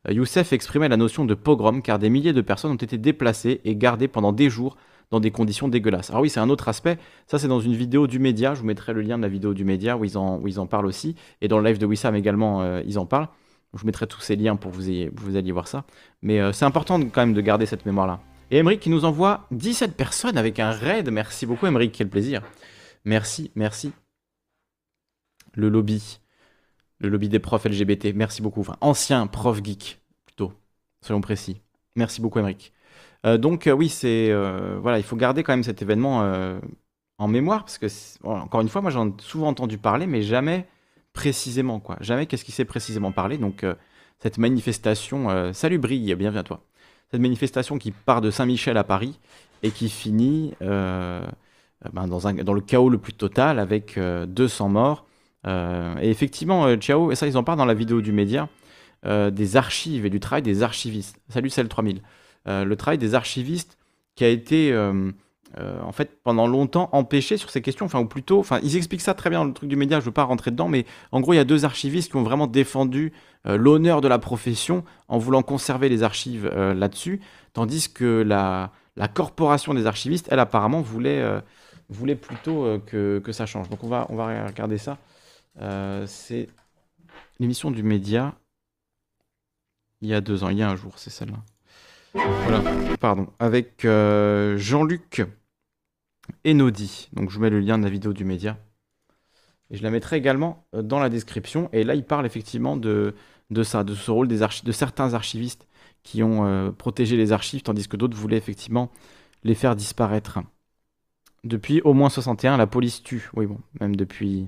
Youssef 0.10 0.52
exprimait 0.54 0.90
la 0.90 0.98
notion 0.98 1.26
de 1.26 1.34
pogrom 1.34 1.82
car 1.82 2.00
des 2.00 2.10
milliers 2.10 2.34
de 2.34 2.42
personnes 2.42 2.72
ont 2.72 2.76
été 2.76 2.98
déplacées 2.98 3.62
et 3.64 3.76
gardées 3.76 4.08
pendant 4.08 4.34
des 4.34 4.50
jours 4.50 4.76
dans 5.12 5.20
des 5.20 5.32
conditions 5.32 5.68
dégueulasses. 5.68 6.10
Alors 6.10 6.24
oui, 6.24 6.30
c'est 6.30 6.40
un 6.40 6.50
autre 6.50 6.68
aspect. 6.68 6.98
Ça, 7.28 7.38
c'est 7.38 7.48
dans 7.48 7.60
une 7.60 7.76
vidéo 7.76 8.08
du 8.08 8.20
média. 8.20 8.56
Je 8.56 8.62
vous 8.62 8.66
mettrai 8.66 8.94
le 8.94 9.02
lien 9.02 9.18
de 9.18 9.22
la 9.22 9.30
vidéo 9.30 9.54
du 9.54 9.64
média 9.64 9.96
où 9.96 10.04
ils 10.04 10.18
en, 10.18 10.68
parlent 10.68 10.88
aussi. 10.88 11.16
Et 11.42 11.48
dans 11.48 11.60
le 11.60 11.70
live 11.70 11.78
de 11.78 11.86
Wissam 11.86 12.16
également, 12.16 12.62
euh, 12.62 12.82
ils 12.86 12.98
en 12.98 13.06
parlent. 13.06 13.30
Je 13.74 13.80
vous 13.80 13.86
mettrai 13.86 14.08
tous 14.08 14.22
ces 14.22 14.36
liens 14.36 14.56
pour 14.56 14.72
que 14.72 14.78
vous 14.78 15.36
alliez 15.36 15.52
voir 15.52 15.68
ça. 15.68 15.86
Mais 16.22 16.40
euh, 16.40 16.52
c'est 16.52 16.66
important 16.66 17.00
quand 17.00 17.22
même 17.22 17.34
de 17.34 17.42
garder 17.42 17.66
cette 17.66 17.86
mémoire-là. 17.86 18.20
Et 18.52 18.58
Emeric 18.58 18.80
qui 18.80 18.90
nous 18.90 19.06
envoie 19.06 19.48
17 19.52 19.96
personnes 19.96 20.38
avec 20.38 20.60
un 20.60 20.72
raid. 20.72 21.10
Merci 21.10 21.46
beaucoup, 21.46 21.66
Emeric. 21.66 21.92
Quel 21.92 22.10
plaisir. 22.10 22.42
Merci, 23.06 23.52
merci. 23.56 23.92
Le 25.54 25.70
lobby. 25.70 26.23
Le 27.00 27.10
lobby 27.10 27.30
des 27.30 27.40
profs 27.40 27.66
LGBT. 27.66 28.14
Merci 28.16 28.42
beaucoup. 28.42 28.66
Ancien 28.82 29.28
prof 29.28 29.62
geek, 29.64 30.00
plutôt. 30.26 30.54
Soyons 31.02 31.22
précis. 31.22 31.62
Merci 31.96 32.22
beaucoup, 32.22 32.40
Emeric. 32.40 32.74
Euh, 33.26 33.38
donc 33.38 33.68
euh, 33.68 33.72
oui, 33.72 33.90
c'est 33.90 34.30
euh, 34.32 34.78
voilà, 34.82 34.98
il 34.98 35.04
faut 35.04 35.16
garder 35.16 35.44
quand 35.44 35.54
même 35.54 35.64
cet 35.64 35.82
événement 35.82 36.60
en 37.18 37.28
mémoire 37.28 37.64
parce 37.64 37.78
que 37.78 37.88
encore 38.24 38.62
une 38.62 38.70
fois, 38.70 38.82
moi 38.82 38.92
j'en 38.92 39.10
ai 39.10 39.14
souvent 39.20 39.48
entendu 39.48 39.78
parler, 39.78 40.08
mais 40.08 40.22
jamais 40.22 40.68
précisément 41.14 41.80
quoi. 41.80 41.98
Jamais 42.02 42.26
qu'est-ce 42.26 42.46
qui 42.46 42.52
s'est 42.52 42.66
précisément 42.66 43.12
parlé. 43.12 43.38
Donc 43.38 43.66
cette 44.20 44.38
manifestation, 44.38 45.54
salut 45.54 45.78
Brille, 45.78 46.16
bienvenue 46.16 46.40
à 46.40 46.44
toi. 46.44 46.62
Cette 47.12 47.22
manifestation 47.22 47.78
qui 47.78 47.92
part 47.92 48.22
de 48.22 48.32
Saint-Michel 48.32 48.78
à 48.78 48.84
Paris 48.84 49.20
et 49.62 49.72
qui 49.72 49.90
finit 49.90 50.54
ben, 50.60 51.28
dans, 52.08 52.28
un, 52.28 52.34
dans, 52.34 52.54
le 52.54 52.62
chaos 52.62 52.90
le 52.90 52.98
plus 52.98 53.14
total 53.14 53.60
avec 53.60 54.00
200 54.00 54.70
morts. 54.70 55.06
Et 55.46 56.10
effectivement, 56.10 56.76
Ciao, 56.78 57.12
et 57.12 57.16
ça 57.16 57.28
ils 57.28 57.38
en 57.38 57.44
parlent 57.44 57.58
dans 57.58 57.66
la 57.66 57.74
vidéo 57.74 58.02
du 58.02 58.12
média, 58.12 58.50
des 59.06 59.58
archives 59.58 60.06
et 60.06 60.10
du 60.10 60.20
travail 60.20 60.42
des 60.42 60.64
archivistes. 60.64 61.18
Salut 61.30 61.50
Celle 61.50 61.68
3000. 61.68 62.02
le 62.46 62.76
travail 62.76 62.98
des 62.98 63.16
archivistes 63.16 63.78
qui 64.16 64.24
a 64.24 64.30
été 64.30 64.72
euh, 65.60 65.80
en 65.84 65.92
fait, 65.92 66.18
pendant 66.24 66.48
longtemps 66.48 66.90
empêché 66.94 67.38
sur 67.38 67.52
ces 67.52 67.62
questions, 67.62 67.86
enfin, 67.86 68.00
ou 68.00 68.06
plutôt, 68.06 68.40
enfin, 68.40 68.60
ils 68.64 68.76
expliquent 68.76 69.02
ça 69.02 69.14
très 69.14 69.30
bien 69.30 69.40
dans 69.40 69.46
le 69.46 69.54
truc 69.54 69.70
du 69.70 69.76
média, 69.76 70.00
je 70.00 70.04
ne 70.04 70.06
veux 70.08 70.14
pas 70.14 70.24
rentrer 70.24 70.50
dedans, 70.50 70.68
mais 70.68 70.86
en 71.12 71.22
gros, 71.22 71.34
il 71.34 71.36
y 71.36 71.40
a 71.40 71.44
deux 71.44 71.64
archivistes 71.64 72.10
qui 72.10 72.18
ont 72.18 72.24
vraiment 72.24 72.48
défendu 72.48 73.14
euh, 73.46 73.56
l'honneur 73.56 74.02
de 74.02 74.08
la 74.08 74.18
profession 74.18 74.84
en 75.10 75.20
voulant 75.20 75.44
conserver 75.44 75.90
les 75.90 76.02
archives 76.02 76.50
euh, 76.52 76.74
là-dessus, 76.74 77.22
tandis 77.54 77.94
que 77.94 78.24
la, 78.24 78.72
la, 78.96 79.08
corporation 79.08 79.76
des 79.76 79.86
archivistes, 79.86 80.28
elle, 80.32 80.40
apparemment, 80.40 80.82
voulait, 80.82 81.24
voulait 81.90 82.16
plutôt 82.16 82.80
que, 82.88 83.20
que, 83.20 83.32
ça 83.32 83.46
change. 83.46 83.70
Donc, 83.70 83.84
on 83.84 83.88
va, 83.88 84.08
on 84.10 84.16
va 84.16 84.48
regarder 84.48 84.80
ça. 84.80 84.98
C'est 85.58 86.50
l'émission 87.40 87.72
du 87.72 87.84
média 87.84 88.36
il 90.02 90.10
y 90.10 90.14
a 90.14 90.20
deux 90.20 90.44
ans, 90.44 90.50
il 90.50 90.58
y 90.58 90.62
a 90.62 90.70
un 90.70 90.76
jour, 90.76 90.94
c'est 90.98 91.10
celle-là. 91.10 91.40
Voilà, 92.14 92.62
pardon. 92.98 93.28
Avec 93.40 93.82
Jean-Luc 93.84 95.24
Enodi. 96.46 97.10
Donc 97.14 97.30
je 97.30 97.36
vous 97.36 97.42
mets 97.42 97.50
le 97.50 97.60
lien 97.60 97.78
de 97.78 97.84
la 97.84 97.90
vidéo 97.90 98.14
du 98.14 98.26
média. 98.26 98.58
Et 99.70 99.78
je 99.78 99.84
la 99.84 99.90
mettrai 99.90 100.18
également 100.18 100.66
euh, 100.76 100.82
dans 100.82 101.00
la 101.00 101.10
description. 101.10 101.70
Et 101.74 101.84
là, 101.84 101.96
il 101.96 102.04
parle 102.04 102.26
effectivement 102.26 102.78
de, 102.78 103.16
de 103.50 103.64
ça, 103.64 103.84
de 103.84 103.96
ce 103.96 104.12
rôle 104.12 104.28
des 104.28 104.40
de 104.40 104.72
certains 104.72 105.14
archivistes 105.14 105.68
qui 106.04 106.22
ont 106.22 106.46
euh, 106.46 106.72
protégé 106.72 107.18
les 107.18 107.32
archives, 107.32 107.64
tandis 107.64 107.88
que 107.88 107.98
d'autres 107.98 108.18
voulaient 108.18 108.38
effectivement 108.38 108.92
les 109.44 109.56
faire 109.56 109.76
disparaître. 109.76 110.40
Depuis 111.44 111.82
au 111.82 111.94
moins 111.94 112.10
61, 112.10 112.58
la 112.58 112.68
police 112.68 113.04
tue. 113.04 113.30
Oui, 113.36 113.46
bon, 113.46 113.60
même 113.80 113.96
depuis. 113.96 114.48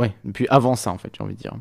Ouais, 0.00 0.14
depuis 0.24 0.46
avant 0.48 0.76
ça, 0.76 0.90
en 0.92 0.96
fait, 0.96 1.12
j'ai 1.14 1.22
envie 1.22 1.34
de 1.34 1.40
dire. 1.40 1.54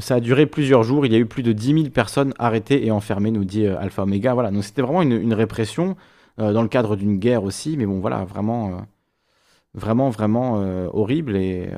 Ça 0.00 0.16
a 0.16 0.20
duré 0.20 0.44
plusieurs 0.44 0.82
jours. 0.82 1.06
Il 1.06 1.12
y 1.12 1.16
a 1.16 1.18
eu 1.18 1.24
plus 1.24 1.42
de 1.42 1.52
10 1.52 1.72
000 1.72 1.84
personnes 1.88 2.34
arrêtées 2.38 2.84
et 2.84 2.90
enfermées, 2.90 3.30
nous 3.30 3.46
dit 3.46 3.64
euh, 3.64 3.78
Alpha 3.78 4.02
Omega. 4.02 4.34
Voilà, 4.34 4.50
donc 4.50 4.64
c'était 4.64 4.82
vraiment 4.82 5.00
une 5.00 5.32
répression 5.32 5.96
euh, 6.38 6.52
dans 6.52 6.60
le 6.60 6.68
cadre 6.68 6.94
d'une 6.94 7.18
guerre 7.18 7.42
aussi, 7.42 7.78
mais 7.78 7.86
bon, 7.86 8.00
voilà, 8.00 8.24
vraiment, 8.24 8.68
euh, 8.68 8.80
vraiment, 9.72 10.10
vraiment 10.10 10.56
horrible. 10.92 11.36
Et, 11.36 11.70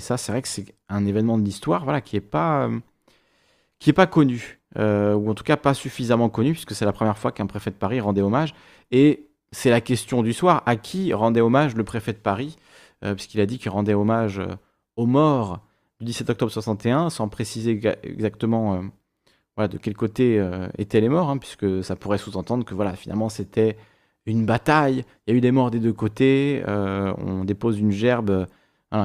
ça, 0.00 0.16
c'est 0.16 0.32
vrai 0.32 0.42
que 0.42 0.48
c'est 0.48 0.74
un 0.88 1.06
événement 1.06 1.38
de 1.38 1.44
l'histoire, 1.44 1.84
voilà, 1.84 2.00
qui 2.00 2.16
est 2.16 2.20
pas, 2.20 2.68
qui 3.78 3.90
est 3.90 3.94
pas 3.94 4.08
connu, 4.08 4.58
ou 4.76 5.30
en 5.30 5.34
tout 5.34 5.44
cas 5.44 5.56
pas 5.56 5.74
suffisamment 5.74 6.30
connu, 6.30 6.50
puisque 6.50 6.74
c'est 6.74 6.84
la 6.84 6.92
première 6.92 7.16
fois 7.16 7.30
qu'un 7.30 7.46
préfet 7.46 7.70
de 7.70 7.76
Paris 7.76 8.00
rendait 8.00 8.22
hommage. 8.22 8.54
Et 8.90 9.28
c'est 9.52 9.70
la 9.70 9.80
question 9.80 10.24
du 10.24 10.32
soir 10.32 10.64
à 10.66 10.74
qui 10.74 11.12
rendait 11.14 11.40
hommage 11.40 11.76
le 11.76 11.84
préfet 11.84 12.12
de 12.12 12.18
Paris, 12.18 12.56
puisqu'il 13.00 13.40
a 13.40 13.46
dit 13.46 13.58
qu'il 13.58 13.70
rendait 13.70 13.94
hommage 13.94 14.40
aux 14.96 15.06
morts 15.06 15.60
du 16.00 16.06
17 16.06 16.30
octobre 16.30 16.50
61, 16.50 17.10
sans 17.10 17.28
préciser 17.28 17.80
exactement 18.02 18.82
voilà, 19.56 19.68
de 19.68 19.78
quel 19.78 19.94
côté 19.94 20.44
étaient 20.78 21.00
les 21.00 21.08
morts, 21.08 21.30
hein, 21.30 21.38
puisque 21.38 21.84
ça 21.84 21.96
pourrait 21.96 22.18
sous-entendre 22.18 22.64
que 22.64 22.74
voilà, 22.74 22.94
finalement 22.94 23.28
c'était 23.28 23.76
une 24.30 24.46
bataille, 24.46 25.04
il 25.26 25.30
y 25.30 25.34
a 25.34 25.36
eu 25.36 25.40
des 25.40 25.50
morts 25.50 25.70
des 25.70 25.78
deux 25.78 25.92
côtés, 25.92 26.62
euh, 26.68 27.12
on 27.18 27.44
dépose 27.44 27.78
une 27.78 27.90
gerbe, 27.90 28.46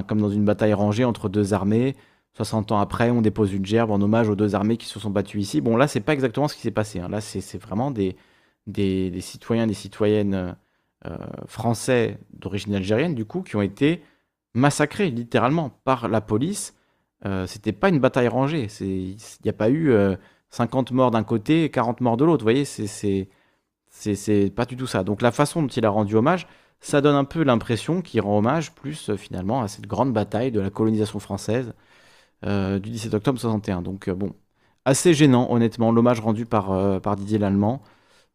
comme 0.07 0.21
dans 0.21 0.29
une 0.29 0.45
bataille 0.45 0.73
rangée 0.73 1.05
entre 1.05 1.29
deux 1.29 1.53
armées. 1.53 1.95
60 2.35 2.71
ans 2.71 2.79
après, 2.79 3.11
on 3.11 3.21
dépose 3.21 3.53
une 3.53 3.65
gerbe 3.65 3.91
en 3.91 4.01
hommage 4.01 4.29
aux 4.29 4.35
deux 4.35 4.55
armées 4.55 4.77
qui 4.77 4.87
se 4.87 4.99
sont 4.99 5.11
battues 5.11 5.39
ici. 5.39 5.61
Bon, 5.61 5.77
là, 5.77 5.87
c'est 5.87 5.99
pas 5.99 6.13
exactement 6.13 6.47
ce 6.47 6.55
qui 6.55 6.61
s'est 6.61 6.71
passé. 6.71 6.99
Hein. 6.99 7.09
Là, 7.09 7.21
c'est 7.21 7.57
vraiment 7.57 7.91
des, 7.91 8.15
des, 8.65 9.21
citoyens, 9.21 9.67
des 9.67 9.73
citoyennes 9.73 10.33
euh, 10.33 10.51
français 11.47 12.17
d'origine 12.33 12.75
algérienne, 12.75 13.15
du 13.15 13.25
coup, 13.25 13.41
qui 13.41 13.55
ont 13.55 13.61
été 13.61 14.01
massacrés 14.53 15.09
littéralement 15.09 15.69
par 15.83 16.07
la 16.07 16.21
police. 16.21 16.75
Euh, 17.25 17.47
C'était 17.47 17.71
pas 17.71 17.89
une 17.89 17.99
bataille 17.99 18.27
rangée. 18.27 18.67
Il 18.81 19.17
n'y 19.43 19.49
a 19.49 19.53
pas 19.53 19.69
eu 19.69 19.93
50 20.49 20.91
euh, 20.91 20.95
morts 20.95 21.11
d'un 21.11 21.23
côté 21.23 21.63
et 21.65 21.69
40 21.69 22.01
morts 22.01 22.17
de 22.17 22.25
l'autre. 22.25 22.43
Vous 22.43 22.51
voyez, 22.51 22.65
c'est 22.65 24.49
pas 24.55 24.65
du 24.65 24.77
tout 24.77 24.87
ça. 24.87 25.03
Donc 25.03 25.21
la 25.21 25.31
façon 25.31 25.61
dont 25.61 25.67
il 25.67 25.85
a 25.85 25.89
rendu 25.89 26.15
hommage, 26.15 26.47
ça 26.83 27.01
donne 27.01 27.15
un 27.15 27.23
peu 27.23 27.43
l'impression 27.43 28.01
qu'il 28.01 28.21
rend 28.21 28.37
hommage 28.39 28.73
plus 28.73 29.09
euh, 29.09 29.17
finalement 29.17 29.61
à 29.61 29.67
cette 29.69 29.87
grande 29.87 30.13
bataille 30.13 30.51
de 30.51 30.59
la 30.59 30.69
colonisation 30.69 31.19
française 31.19 31.73
euh, 32.45 32.77
du 32.79 32.89
17 32.89 33.13
octobre 33.13 33.39
61. 33.39 33.81
Donc 33.81 34.09
euh, 34.09 34.15
bon, 34.15 34.33
assez 34.85 35.13
gênant 35.13 35.49
honnêtement 35.51 35.91
l'hommage 35.91 36.19
rendu 36.19 36.45
par, 36.45 37.01
par 37.01 37.15
Didier 37.15 37.37
Lallemand. 37.39 37.81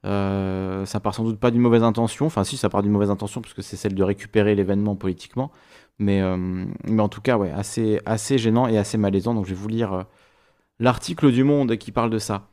Ça 0.04 1.00
part 1.02 1.14
sans 1.14 1.24
doute 1.24 1.38
pas 1.38 1.50
d'une 1.50 1.60
mauvaise 1.60 1.82
intention, 1.82 2.26
enfin 2.26 2.44
si 2.44 2.56
ça 2.56 2.68
part 2.68 2.82
d'une 2.82 2.92
mauvaise 2.92 3.10
intention 3.10 3.40
puisque 3.40 3.62
c'est 3.62 3.76
celle 3.76 3.94
de 3.94 4.02
récupérer 4.02 4.54
l'événement 4.54 4.96
politiquement, 4.96 5.50
mais, 5.98 6.22
mais 6.84 7.02
en 7.02 7.08
tout 7.08 7.20
cas 7.20 7.36
ouais, 7.36 7.50
assez, 7.50 8.00
assez 8.06 8.38
gênant 8.38 8.68
et 8.68 8.78
assez 8.78 8.96
malaisant. 8.98 9.34
Donc 9.34 9.44
je 9.46 9.50
vais 9.50 9.60
vous 9.60 9.68
lire 9.68 10.06
l'article 10.78 11.32
du 11.32 11.44
Monde 11.44 11.76
qui 11.76 11.92
parle 11.92 12.10
de 12.10 12.18
ça. 12.18 12.48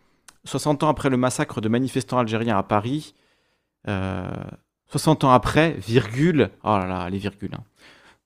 60 0.46 0.84
ans 0.84 0.90
après 0.90 1.10
le 1.10 1.18
massacre 1.18 1.62
de 1.62 1.70
manifestants 1.70 2.20
algériens 2.20 2.58
à 2.58 2.64
Paris, 2.64 3.16
60 3.86 3.90
euh, 5.24 5.28
ans 5.28 5.32
après, 5.32 5.72
virgule, 5.74 6.52
oh 6.64 6.78
là 6.78 6.86
là, 6.86 7.10
les 7.10 7.18
virgules, 7.18 7.58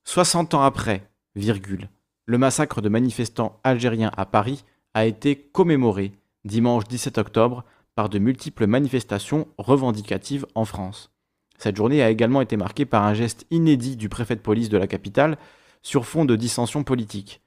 60 0.03 0.53
hein. 0.53 0.57
ans 0.57 0.63
après, 0.63 1.09
virgule, 1.35 1.89
le 2.25 2.37
massacre 2.37 2.81
de 2.81 2.89
manifestants 2.89 3.59
algériens 3.63 4.11
à 4.17 4.25
Paris 4.25 4.63
a 4.93 5.05
été 5.05 5.35
commémoré 5.35 6.13
dimanche 6.45 6.85
17 6.85 7.17
octobre 7.17 7.63
par 7.99 8.07
de 8.07 8.17
multiples 8.17 8.65
manifestations 8.65 9.49
revendicatives 9.57 10.45
en 10.55 10.63
France. 10.63 11.11
Cette 11.57 11.75
journée 11.75 12.01
a 12.01 12.09
également 12.09 12.39
été 12.39 12.55
marquée 12.55 12.85
par 12.85 13.03
un 13.03 13.13
geste 13.13 13.45
inédit 13.51 13.97
du 13.97 14.07
préfet 14.07 14.37
de 14.37 14.39
police 14.39 14.69
de 14.69 14.77
la 14.77 14.87
capitale 14.87 15.37
sur 15.81 16.05
fond 16.05 16.23
de 16.23 16.37
dissensions 16.37 16.85
politiques. 16.85 17.41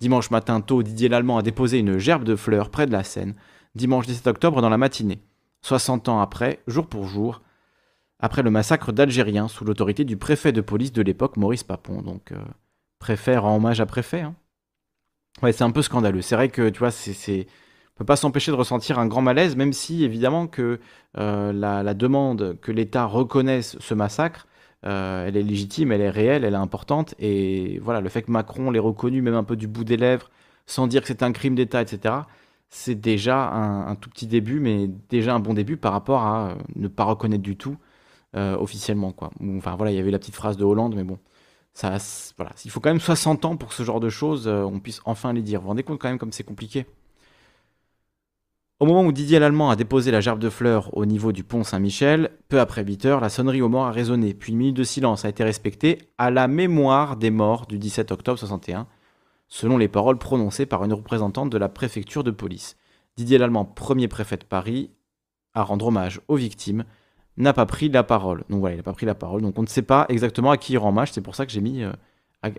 Dimanche 0.00 0.30
matin 0.30 0.62
tôt, 0.62 0.82
Didier 0.82 1.10
Lallemand 1.10 1.36
a 1.36 1.42
déposé 1.42 1.80
une 1.80 1.98
gerbe 1.98 2.24
de 2.24 2.34
fleurs 2.34 2.70
près 2.70 2.86
de 2.86 2.92
la 2.92 3.04
Seine 3.04 3.34
dimanche 3.74 4.06
17 4.06 4.26
octobre 4.28 4.62
dans 4.62 4.70
la 4.70 4.78
matinée, 4.78 5.20
60 5.60 6.08
ans 6.08 6.20
après, 6.22 6.62
jour 6.66 6.86
pour 6.86 7.04
jour, 7.04 7.42
après 8.20 8.40
le 8.40 8.50
massacre 8.50 8.90
d'Algériens 8.90 9.48
sous 9.48 9.66
l'autorité 9.66 10.06
du 10.06 10.16
préfet 10.16 10.52
de 10.52 10.62
police 10.62 10.94
de 10.94 11.02
l'époque, 11.02 11.36
Maurice 11.36 11.62
Papon. 11.62 12.00
Donc, 12.00 12.32
euh, 12.32 12.38
préfet 13.00 13.36
rend 13.36 13.56
hommage 13.56 13.82
à 13.82 13.86
préfet. 13.86 14.22
Hein. 14.22 14.34
Ouais, 15.42 15.52
c'est 15.52 15.64
un 15.64 15.72
peu 15.72 15.82
scandaleux. 15.82 16.22
C'est 16.22 16.36
vrai 16.36 16.48
que, 16.48 16.70
tu 16.70 16.78
vois, 16.78 16.90
c'est, 16.90 17.46
peut 18.00 18.06
pas 18.06 18.16
s'empêcher 18.16 18.50
de 18.50 18.56
ressentir 18.56 18.98
un 18.98 19.06
grand 19.06 19.20
malaise, 19.20 19.56
même 19.56 19.74
si, 19.74 20.04
évidemment, 20.04 20.46
que 20.46 20.80
euh, 21.18 21.52
la, 21.52 21.92
demande 21.92 22.56
que 22.62 22.72
l'État 22.72 23.04
reconnaisse 23.04 23.76
ce 23.78 23.92
massacre, 23.92 24.46
euh, 24.86 25.26
elle 25.26 25.36
est 25.36 25.42
légitime, 25.42 25.92
elle 25.92 26.00
est 26.00 26.08
réelle, 26.08 26.44
elle 26.44 26.54
est 26.54 26.56
importante. 26.56 27.14
Et 27.18 27.78
voilà, 27.82 28.00
le 28.00 28.08
fait 28.08 28.22
que 28.22 28.30
Macron 28.30 28.70
l'ait 28.70 28.78
reconnu, 28.78 29.20
même 29.20 29.34
un 29.34 29.44
peu 29.44 29.54
du 29.54 29.66
bout 29.66 29.84
des 29.84 29.98
lèvres, 29.98 30.30
sans 30.64 30.86
dire 30.86 31.02
que 31.02 31.08
c'est 31.08 31.22
un 31.22 31.32
crime 31.32 31.54
d'État, 31.54 31.82
etc., 31.82 32.14
c'est 32.70 32.94
déjà 32.94 33.50
un, 33.50 33.94
tout 33.96 34.08
petit 34.08 34.26
début, 34.26 34.60
mais 34.60 34.88
déjà 35.10 35.34
un 35.34 35.40
bon 35.40 35.52
début 35.52 35.76
par 35.76 35.92
rapport 35.92 36.22
à 36.22 36.52
euh, 36.52 36.54
ne 36.76 36.88
pas 36.88 37.04
reconnaître 37.04 37.42
du 37.42 37.56
tout 37.56 37.76
officiellement. 38.34 39.12
Quoi. 39.12 39.30
Enfin 39.58 39.74
voilà, 39.76 39.90
il 39.90 39.96
y 39.96 40.00
avait 40.00 40.12
la 40.12 40.20
petite 40.20 40.36
phrase 40.36 40.56
de 40.56 40.64
Hollande, 40.64 40.94
mais 40.94 41.02
bon, 41.02 41.18
ça, 41.74 41.98
voilà, 42.36 42.52
il 42.64 42.70
faut 42.70 42.80
quand 42.80 42.90
même 42.90 43.00
60 43.00 43.44
ans 43.44 43.56
pour 43.56 43.70
que 43.70 43.74
ce 43.74 43.82
genre 43.82 44.00
de 44.00 44.08
choses, 44.08 44.46
on 44.46 44.78
puisse 44.78 45.00
enfin 45.04 45.32
les 45.32 45.42
dire. 45.42 45.58
Vous 45.58 45.64
vous 45.64 45.68
rendez 45.70 45.82
compte 45.82 45.98
quand 46.00 46.08
même 46.08 46.18
comme 46.18 46.32
c'est 46.32 46.44
compliqué 46.44 46.86
Au 48.80 48.86
moment 48.86 49.04
où 49.04 49.12
Didier 49.12 49.38
Lallemand 49.38 49.68
a 49.68 49.76
déposé 49.76 50.10
la 50.10 50.22
gerbe 50.22 50.38
de 50.38 50.48
fleurs 50.48 50.96
au 50.96 51.04
niveau 51.04 51.32
du 51.32 51.44
pont 51.44 51.64
Saint-Michel, 51.64 52.30
peu 52.48 52.60
après 52.60 52.82
8 52.82 53.04
heures, 53.04 53.20
la 53.20 53.28
sonnerie 53.28 53.60
aux 53.60 53.68
morts 53.68 53.86
a 53.86 53.92
résonné, 53.92 54.32
puis 54.32 54.52
une 54.52 54.58
minute 54.58 54.76
de 54.76 54.84
silence 54.84 55.26
a 55.26 55.28
été 55.28 55.44
respectée 55.44 55.98
à 56.16 56.30
la 56.30 56.48
mémoire 56.48 57.18
des 57.18 57.30
morts 57.30 57.66
du 57.66 57.78
17 57.78 58.10
octobre 58.10 58.38
61 58.38 58.86
selon 59.48 59.76
les 59.76 59.88
paroles 59.88 60.16
prononcées 60.16 60.64
par 60.64 60.82
une 60.84 60.94
représentante 60.94 61.50
de 61.50 61.58
la 61.58 61.68
préfecture 61.68 62.24
de 62.24 62.30
police. 62.30 62.76
Didier 63.16 63.36
Lallemand, 63.36 63.66
premier 63.66 64.08
préfet 64.08 64.38
de 64.38 64.44
Paris, 64.44 64.90
à 65.52 65.62
rendre 65.62 65.88
hommage 65.88 66.20
aux 66.28 66.36
victimes, 66.36 66.84
n'a 67.36 67.52
pas 67.52 67.66
pris 67.66 67.90
la 67.90 68.04
parole. 68.04 68.44
Donc 68.48 68.60
voilà, 68.60 68.76
il 68.76 68.78
n'a 68.78 68.84
pas 68.84 68.92
pris 68.92 69.06
la 69.06 69.16
parole. 69.16 69.42
Donc 69.42 69.58
on 69.58 69.62
ne 69.62 69.66
sait 69.66 69.82
pas 69.82 70.06
exactement 70.08 70.52
à 70.52 70.56
qui 70.56 70.74
il 70.74 70.78
rend 70.78 70.90
hommage. 70.90 71.12
C'est 71.12 71.20
pour 71.20 71.34
ça 71.34 71.44
que 71.44 71.52
j'ai 71.52 71.60
mis. 71.60 71.82
Euh, 71.82 71.92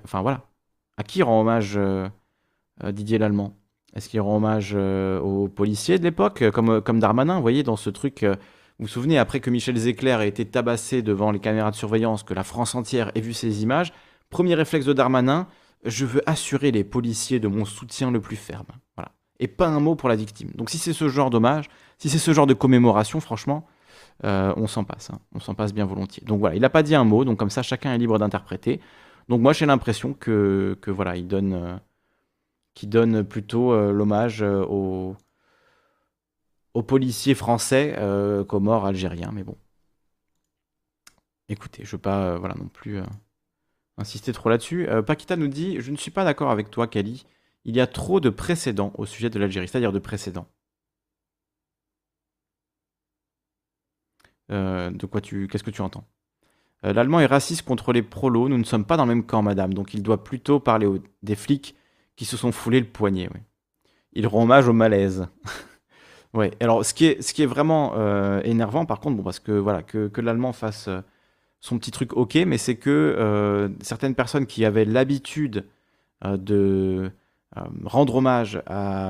enfin 0.03 0.21
voilà. 0.21 0.43
À 0.97 1.03
qui 1.03 1.23
rend 1.23 1.39
hommage 1.41 1.77
euh, 1.77 2.09
euh, 2.83 2.91
Didier 2.91 3.17
Lallemand? 3.17 3.55
Est-ce 3.95 4.09
qu'il 4.09 4.21
rend 4.21 4.37
hommage 4.37 4.73
aux 4.73 5.47
policiers 5.47 5.99
de 5.99 6.03
l'époque, 6.03 6.49
comme, 6.51 6.81
comme 6.81 6.99
Darmanin 6.99 7.35
Vous 7.35 7.41
voyez, 7.41 7.63
dans 7.63 7.75
ce 7.75 7.89
truc. 7.89 8.23
vous 8.23 8.35
vous 8.79 8.87
souvenez, 8.87 9.17
après 9.17 9.39
que 9.39 9.49
Michel 9.49 9.75
Zecler 9.75 10.17
ait 10.21 10.27
été 10.29 10.45
tabassé 10.45 11.01
devant 11.01 11.31
les 11.31 11.39
caméras 11.39 11.71
de 11.71 11.75
surveillance, 11.75 12.23
que 12.23 12.33
la 12.33 12.43
France 12.43 12.73
entière 12.73 13.11
ait 13.15 13.21
vu 13.21 13.33
ces 13.33 13.63
images, 13.63 13.91
premier 14.29 14.55
réflexe 14.55 14.85
de 14.85 14.93
Darmanin, 14.93 15.47
je 15.85 16.05
veux 16.05 16.21
assurer 16.29 16.71
les 16.71 16.83
policiers 16.83 17.39
de 17.39 17.47
mon 17.47 17.65
soutien 17.65 18.11
le 18.11 18.21
plus 18.21 18.35
ferme. 18.35 18.65
Voilà. 18.95 19.11
Et 19.39 19.47
pas 19.47 19.67
un 19.67 19.79
mot 19.79 19.95
pour 19.95 20.09
la 20.09 20.15
victime. 20.15 20.51
Donc 20.55 20.69
si 20.69 20.77
c'est 20.77 20.93
ce 20.93 21.09
genre 21.09 21.29
d'hommage, 21.29 21.69
si 21.97 22.09
c'est 22.09 22.19
ce 22.19 22.33
genre 22.33 22.47
de 22.47 22.53
commémoration, 22.53 23.19
franchement, 23.19 23.65
euh, 24.23 24.53
on 24.57 24.67
s'en 24.67 24.83
passe. 24.83 25.09
Hein. 25.09 25.19
On 25.33 25.39
s'en 25.39 25.55
passe 25.55 25.73
bien 25.73 25.85
volontiers. 25.85 26.23
Donc 26.25 26.39
voilà, 26.39 26.55
il 26.55 26.61
n'a 26.61 26.69
pas 26.69 26.83
dit 26.83 26.95
un 26.95 27.03
mot, 27.03 27.25
donc 27.25 27.37
comme 27.37 27.49
ça, 27.49 27.63
chacun 27.63 27.93
est 27.93 27.97
libre 27.97 28.19
d'interpréter. 28.19 28.79
Donc 29.29 29.41
moi, 29.41 29.53
j'ai 29.53 29.65
l'impression 29.65 30.13
que, 30.13 30.77
que, 30.81 30.91
voilà, 30.91 31.15
il 31.15 31.27
donne, 31.27 31.79
euh, 32.83 32.87
donne 32.87 33.23
plutôt 33.23 33.73
euh, 33.73 33.91
l'hommage 33.91 34.41
aux, 34.41 35.15
aux 36.73 36.83
policiers 36.83 37.35
français 37.35 37.95
qu'aux 38.47 38.59
morts 38.59 38.85
algériens. 38.85 39.31
Mais 39.33 39.43
bon. 39.43 39.57
Écoutez, 41.49 41.83
je 41.83 41.89
ne 41.89 41.91
veux 41.93 42.01
pas 42.01 42.37
voilà, 42.37 42.55
non 42.55 42.67
plus 42.67 42.99
insister 43.97 44.31
trop 44.33 44.49
là-dessus. 44.49 44.87
Paquita 45.05 45.35
nous 45.35 45.47
dit 45.47 45.81
Je 45.81 45.91
ne 45.91 45.97
suis 45.97 46.11
pas 46.11 46.23
d'accord 46.23 46.51
avec 46.51 46.71
toi, 46.71 46.87
Kali. 46.87 47.25
Il 47.65 47.75
y 47.75 47.81
a 47.81 47.87
trop 47.87 48.19
de 48.19 48.29
précédents 48.29 48.91
au 48.95 49.05
sujet 49.05 49.29
de 49.29 49.37
l'Algérie, 49.39 49.67
c'est-à-dire 49.67 49.91
de 49.91 49.99
précédents. 49.99 50.47
de 54.49 55.05
quoi 55.05 55.21
tu. 55.21 55.47
Qu'est-ce 55.47 55.63
que 55.63 55.71
tu 55.71 55.81
entends? 55.81 56.05
L'allemand 56.83 57.19
est 57.19 57.25
raciste 57.25 57.63
contre 57.63 57.93
les 57.93 58.01
prolos. 58.01 58.49
Nous 58.49 58.57
ne 58.57 58.63
sommes 58.63 58.85
pas 58.85 58.97
dans 58.97 59.05
le 59.05 59.13
même 59.15 59.25
camp, 59.25 59.41
madame. 59.41 59.73
Donc 59.73 59.93
il 59.93 60.03
doit 60.03 60.23
plutôt 60.23 60.59
parler 60.59 60.87
des 61.21 61.35
flics 61.35 61.75
qui 62.15 62.25
se 62.25 62.37
sont 62.37 62.51
foulés 62.51 62.79
le 62.79 62.85
poignet. 62.85 63.29
Il 64.13 64.27
rend 64.27 64.43
hommage 64.43 64.67
au 64.67 64.73
malaise. 64.73 65.27
ouais. 66.33 66.51
Alors, 66.59 66.85
ce 66.85 66.93
qui 66.93 67.05
est, 67.05 67.21
ce 67.21 67.33
qui 67.33 67.43
est 67.43 67.47
vraiment 67.47 67.93
euh, 67.95 68.41
énervant, 68.43 68.85
par 68.85 68.99
contre, 68.99 69.17
bon, 69.17 69.23
parce 69.23 69.39
que 69.39 69.51
voilà, 69.51 69.81
que, 69.81 70.09
l'allemand 70.21 70.53
fasse 70.53 70.87
euh, 70.87 71.01
son 71.59 71.77
petit 71.77 71.91
truc, 71.91 72.13
ok, 72.13 72.35
mais 72.45 72.57
c'est 72.57 72.75
que 72.75 72.89
euh, 72.89 73.69
certaines 73.81 74.15
personnes 74.15 74.45
qui 74.45 74.65
avaient 74.65 74.85
l'habitude 74.85 75.65
de 76.23 77.11
rendre 77.83 78.15
hommage 78.15 78.61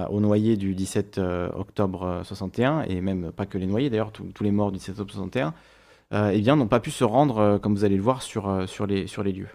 aux 0.09 0.19
noyés 0.21 0.55
du 0.55 0.73
17 0.73 1.19
octobre 1.53 2.21
61, 2.23 2.83
et 2.83 3.01
même 3.01 3.33
pas 3.33 3.45
que 3.45 3.57
les 3.57 3.67
noyés 3.67 3.89
d'ailleurs, 3.89 4.13
tous 4.13 4.43
les 4.43 4.51
morts 4.51 4.71
du 4.71 4.77
17 4.77 4.91
octobre 5.01 5.11
61, 5.11 6.31
eh 6.31 6.39
bien, 6.39 6.55
n'ont 6.55 6.69
pas 6.69 6.79
pu 6.79 6.89
se 6.89 7.03
rendre, 7.03 7.57
comme 7.57 7.75
vous 7.75 7.83
allez 7.83 7.97
le 7.97 8.01
voir, 8.01 8.21
sur, 8.21 8.63
sur, 8.69 8.87
les, 8.87 9.07
sur 9.07 9.23
les 9.23 9.33
lieux. 9.33 9.49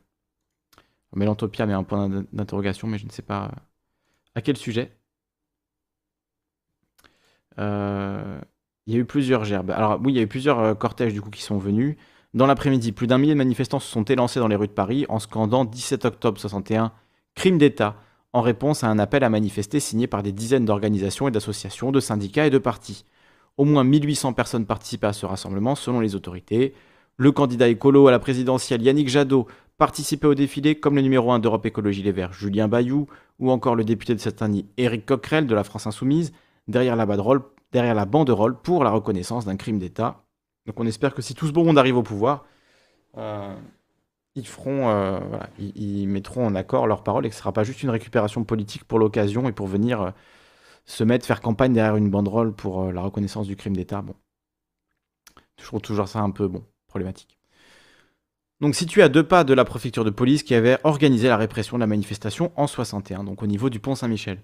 Mélantopia 1.16 1.66
met 1.66 1.72
un 1.72 1.82
point 1.82 2.08
d'interrogation, 2.32 2.86
mais 2.88 2.98
je 2.98 3.06
ne 3.06 3.10
sais 3.10 3.22
pas 3.22 3.50
à 4.34 4.42
quel 4.42 4.56
sujet. 4.56 4.92
Euh, 7.58 8.38
il 8.86 8.94
y 8.94 8.96
a 8.96 9.00
eu 9.00 9.04
plusieurs 9.04 9.44
gerbes. 9.44 9.70
Alors 9.70 9.98
oui, 10.02 10.12
il 10.12 10.16
y 10.16 10.18
a 10.20 10.22
eu 10.22 10.26
plusieurs 10.28 10.60
euh, 10.60 10.74
cortèges 10.74 11.12
du 11.12 11.20
coup 11.20 11.30
qui 11.30 11.42
sont 11.42 11.58
venus. 11.58 11.96
Dans 12.34 12.46
l'après-midi, 12.46 12.92
plus 12.92 13.06
d'un 13.06 13.18
millier 13.18 13.32
de 13.32 13.38
manifestants 13.38 13.80
se 13.80 13.90
sont 13.90 14.04
élancés 14.04 14.40
dans 14.40 14.48
les 14.48 14.56
rues 14.56 14.68
de 14.68 14.72
Paris 14.72 15.06
en 15.08 15.18
scandant 15.18 15.64
17 15.64 16.04
octobre 16.04 16.38
61, 16.38 16.92
crime 17.34 17.56
d'État, 17.56 17.96
en 18.34 18.42
réponse 18.42 18.84
à 18.84 18.88
un 18.88 18.98
appel 18.98 19.24
à 19.24 19.30
manifester 19.30 19.80
signé 19.80 20.06
par 20.06 20.22
des 20.22 20.32
dizaines 20.32 20.66
d'organisations 20.66 21.28
et 21.28 21.30
d'associations, 21.30 21.92
de 21.92 22.00
syndicats 22.00 22.46
et 22.46 22.50
de 22.50 22.58
partis. 22.58 23.06
Au 23.56 23.64
moins 23.64 23.84
1800 23.84 24.34
personnes 24.34 24.66
participaient 24.66 25.06
à 25.06 25.14
ce 25.14 25.24
rassemblement 25.24 25.74
selon 25.74 26.00
les 26.00 26.14
autorités. 26.14 26.74
Le 27.18 27.32
candidat 27.32 27.68
écolo 27.68 28.08
à 28.08 28.10
la 28.10 28.18
présidentielle 28.18 28.82
Yannick 28.82 29.08
Jadot 29.08 29.46
participait 29.78 30.26
au 30.26 30.34
défilé 30.34 30.78
comme 30.78 30.96
le 30.96 31.00
numéro 31.00 31.32
1 31.32 31.38
d'Europe 31.38 31.64
Écologie 31.64 32.02
Les 32.02 32.12
Verts 32.12 32.34
Julien 32.34 32.68
Bayou 32.68 33.06
ou 33.38 33.50
encore 33.50 33.74
le 33.74 33.84
député 33.84 34.14
de 34.14 34.20
Saint-Denis 34.20 34.66
Éric 34.76 35.06
Coquerel 35.06 35.46
de 35.46 35.54
la 35.54 35.64
France 35.64 35.86
Insoumise 35.86 36.32
derrière 36.68 36.94
la, 36.94 37.06
derrière 37.72 38.06
banderole 38.06 38.60
pour 38.60 38.84
la 38.84 38.90
reconnaissance 38.90 39.46
d'un 39.46 39.56
crime 39.56 39.78
d'État. 39.78 40.24
Donc 40.66 40.78
on 40.78 40.86
espère 40.86 41.14
que 41.14 41.22
si 41.22 41.34
tout 41.34 41.46
ce 41.46 41.52
beau 41.52 41.64
monde 41.64 41.78
arrive 41.78 41.96
au 41.96 42.02
pouvoir, 42.02 42.44
euh, 43.16 43.54
ils, 44.34 44.46
feront, 44.46 44.90
euh, 44.90 45.18
mettront 46.06 46.46
en 46.46 46.54
accord 46.54 46.86
leurs 46.86 47.02
paroles 47.02 47.24
et 47.24 47.30
que 47.30 47.34
ce 47.34 47.38
ne 47.38 47.42
sera 47.44 47.52
pas 47.52 47.64
juste 47.64 47.82
une 47.82 47.90
récupération 47.90 48.44
politique 48.44 48.84
pour 48.84 48.98
l'occasion 48.98 49.48
et 49.48 49.52
pour 49.52 49.68
venir 49.68 50.02
euh, 50.02 50.10
se 50.84 51.02
mettre, 51.02 51.24
faire 51.24 51.40
campagne 51.40 51.72
derrière 51.72 51.96
une 51.96 52.10
banderole 52.10 52.52
pour 52.52 52.92
la 52.92 53.00
reconnaissance 53.00 53.46
du 53.46 53.56
crime 53.56 53.74
d'État. 53.74 54.02
Bon. 54.02 54.14
Je 55.58 55.64
trouve 55.64 55.80
toujours 55.80 56.08
ça 56.08 56.20
un 56.20 56.30
peu 56.30 56.48
bon, 56.48 56.62
Donc 58.60 58.74
situé 58.74 59.02
à 59.02 59.08
deux 59.08 59.22
pas 59.22 59.44
de 59.44 59.52
la 59.52 59.64
préfecture 59.64 60.04
de 60.04 60.10
police 60.10 60.42
qui 60.42 60.54
avait 60.54 60.78
organisé 60.84 61.28
la 61.28 61.36
répression 61.36 61.76
de 61.76 61.80
la 61.80 61.86
manifestation 61.86 62.52
en 62.56 62.66
61, 62.66 63.24
donc 63.24 63.42
au 63.42 63.46
niveau 63.46 63.68
du 63.68 63.80
pont 63.80 63.94
Saint-Michel. 63.94 64.38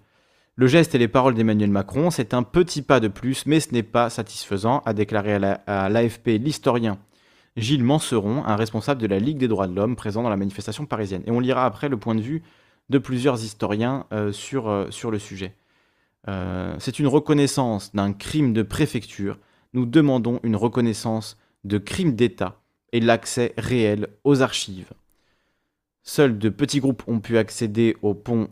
Le 0.55 0.67
geste 0.67 0.95
et 0.95 0.99
les 0.99 1.09
paroles 1.09 1.35
d'Emmanuel 1.35 1.71
Macron, 1.71 2.11
c'est 2.11 2.35
un 2.35 2.43
petit 2.43 2.83
pas 2.83 3.01
de 3.01 3.09
plus, 3.09 3.47
mais 3.47 3.59
ce 3.59 3.73
n'est 3.73 3.83
pas 3.83 4.11
satisfaisant, 4.11 4.83
a 4.85 4.93
déclaré 4.93 5.35
à 5.35 5.89
l'AFP 5.89 6.39
l'historien 6.39 6.99
Gilles 7.57 7.85
Manseron, 7.85 8.45
un 8.45 8.57
responsable 8.57 9.01
de 9.01 9.07
la 9.07 9.19
Ligue 9.19 9.39
des 9.39 9.49
droits 9.49 9.67
de 9.67 9.75
l'homme 9.75 9.97
présent 9.97 10.23
dans 10.23 10.29
la 10.29 10.37
manifestation 10.37 10.85
parisienne. 10.85 11.23
Et 11.27 11.31
on 11.31 11.41
lira 11.41 11.65
après 11.65 11.89
le 11.89 11.97
point 11.97 12.15
de 12.15 12.21
vue 12.21 12.43
de 12.91 12.99
plusieurs 12.99 13.43
historiens 13.43 14.07
euh, 14.13 14.33
sur, 14.33 14.69
euh, 14.69 14.91
sur 14.91 15.11
le 15.11 15.19
sujet. 15.19 15.55
Euh, 16.29 16.75
c'est 16.79 16.99
une 16.99 17.07
reconnaissance 17.07 17.95
d'un 17.95 18.13
crime 18.13 18.53
de 18.53 18.63
préfecture. 18.63 19.39
Nous 19.73 19.87
demandons 19.87 20.41
une 20.43 20.57
reconnaissance 20.57 21.39
de 21.65 21.79
crime 21.79 22.15
d'État 22.15 22.61
et 22.93 23.01
l'accès 23.01 23.55
réel 23.57 24.09
aux 24.25 24.43
archives. 24.43 24.93
Seuls 26.03 26.39
de 26.39 26.49
petits 26.49 26.81
groupes 26.81 27.05
ont 27.07 27.21
pu 27.21 27.39
accéder 27.39 27.97
au 28.03 28.15
pont 28.15 28.49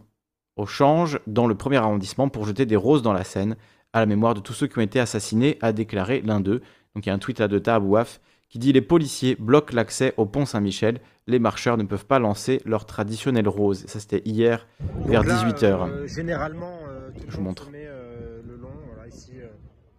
au 0.57 0.66
change 0.66 1.18
dans 1.27 1.46
le 1.46 1.55
premier 1.55 1.79
arrondissement 1.79 2.29
pour 2.29 2.46
jeter 2.46 2.66
des 2.66 2.77
roses 2.77 3.03
dans 3.03 3.12
la 3.12 3.25
Seine 3.25 3.57
à 3.92 4.01
la 4.01 4.07
mémoire 4.07 4.35
de 4.35 4.40
tous 4.40 4.53
ceux 4.53 4.66
qui 4.66 4.79
ont 4.79 4.83
été 4.83 5.01
assassinés, 5.01 5.59
a 5.62 5.73
déclaré 5.73 6.20
l'un 6.23 6.40
d'eux. 6.40 6.61
Donc 6.94 7.07
il 7.07 7.09
y 7.09 7.11
a 7.11 7.14
un 7.14 7.18
tweet 7.18 7.40
là 7.40 7.49
de 7.49 7.59
Tahabouaf 7.59 8.20
qui 8.49 8.59
dit 8.59 8.73
Les 8.73 8.81
policiers 8.81 9.37
bloquent 9.38 9.75
l'accès 9.75 10.14
au 10.16 10.27
pont 10.27 10.46
Saint-Michel. 10.46 11.01
Les 11.27 11.38
marcheurs 11.38 11.77
ne 11.77 11.85
peuvent 11.85 12.07
pas 12.07 12.18
lancer 12.18 12.61
leur 12.64 12.87
traditionnelle 12.87 13.49
rose. 13.49 13.85
Ça 13.87 14.01
c'était 14.01 14.23
hier 14.25 14.66
vers 15.07 15.25
18h. 15.25 15.64
Euh, 15.64 16.07
généralement, 16.07 16.79
euh, 16.88 17.11
je 17.29 17.37
vous 17.37 17.42
montre. 17.42 17.70
Euh, 17.75 18.40
le 18.46 18.57
long, 18.57 18.73
voilà, 18.92 19.09
ici, 19.09 19.33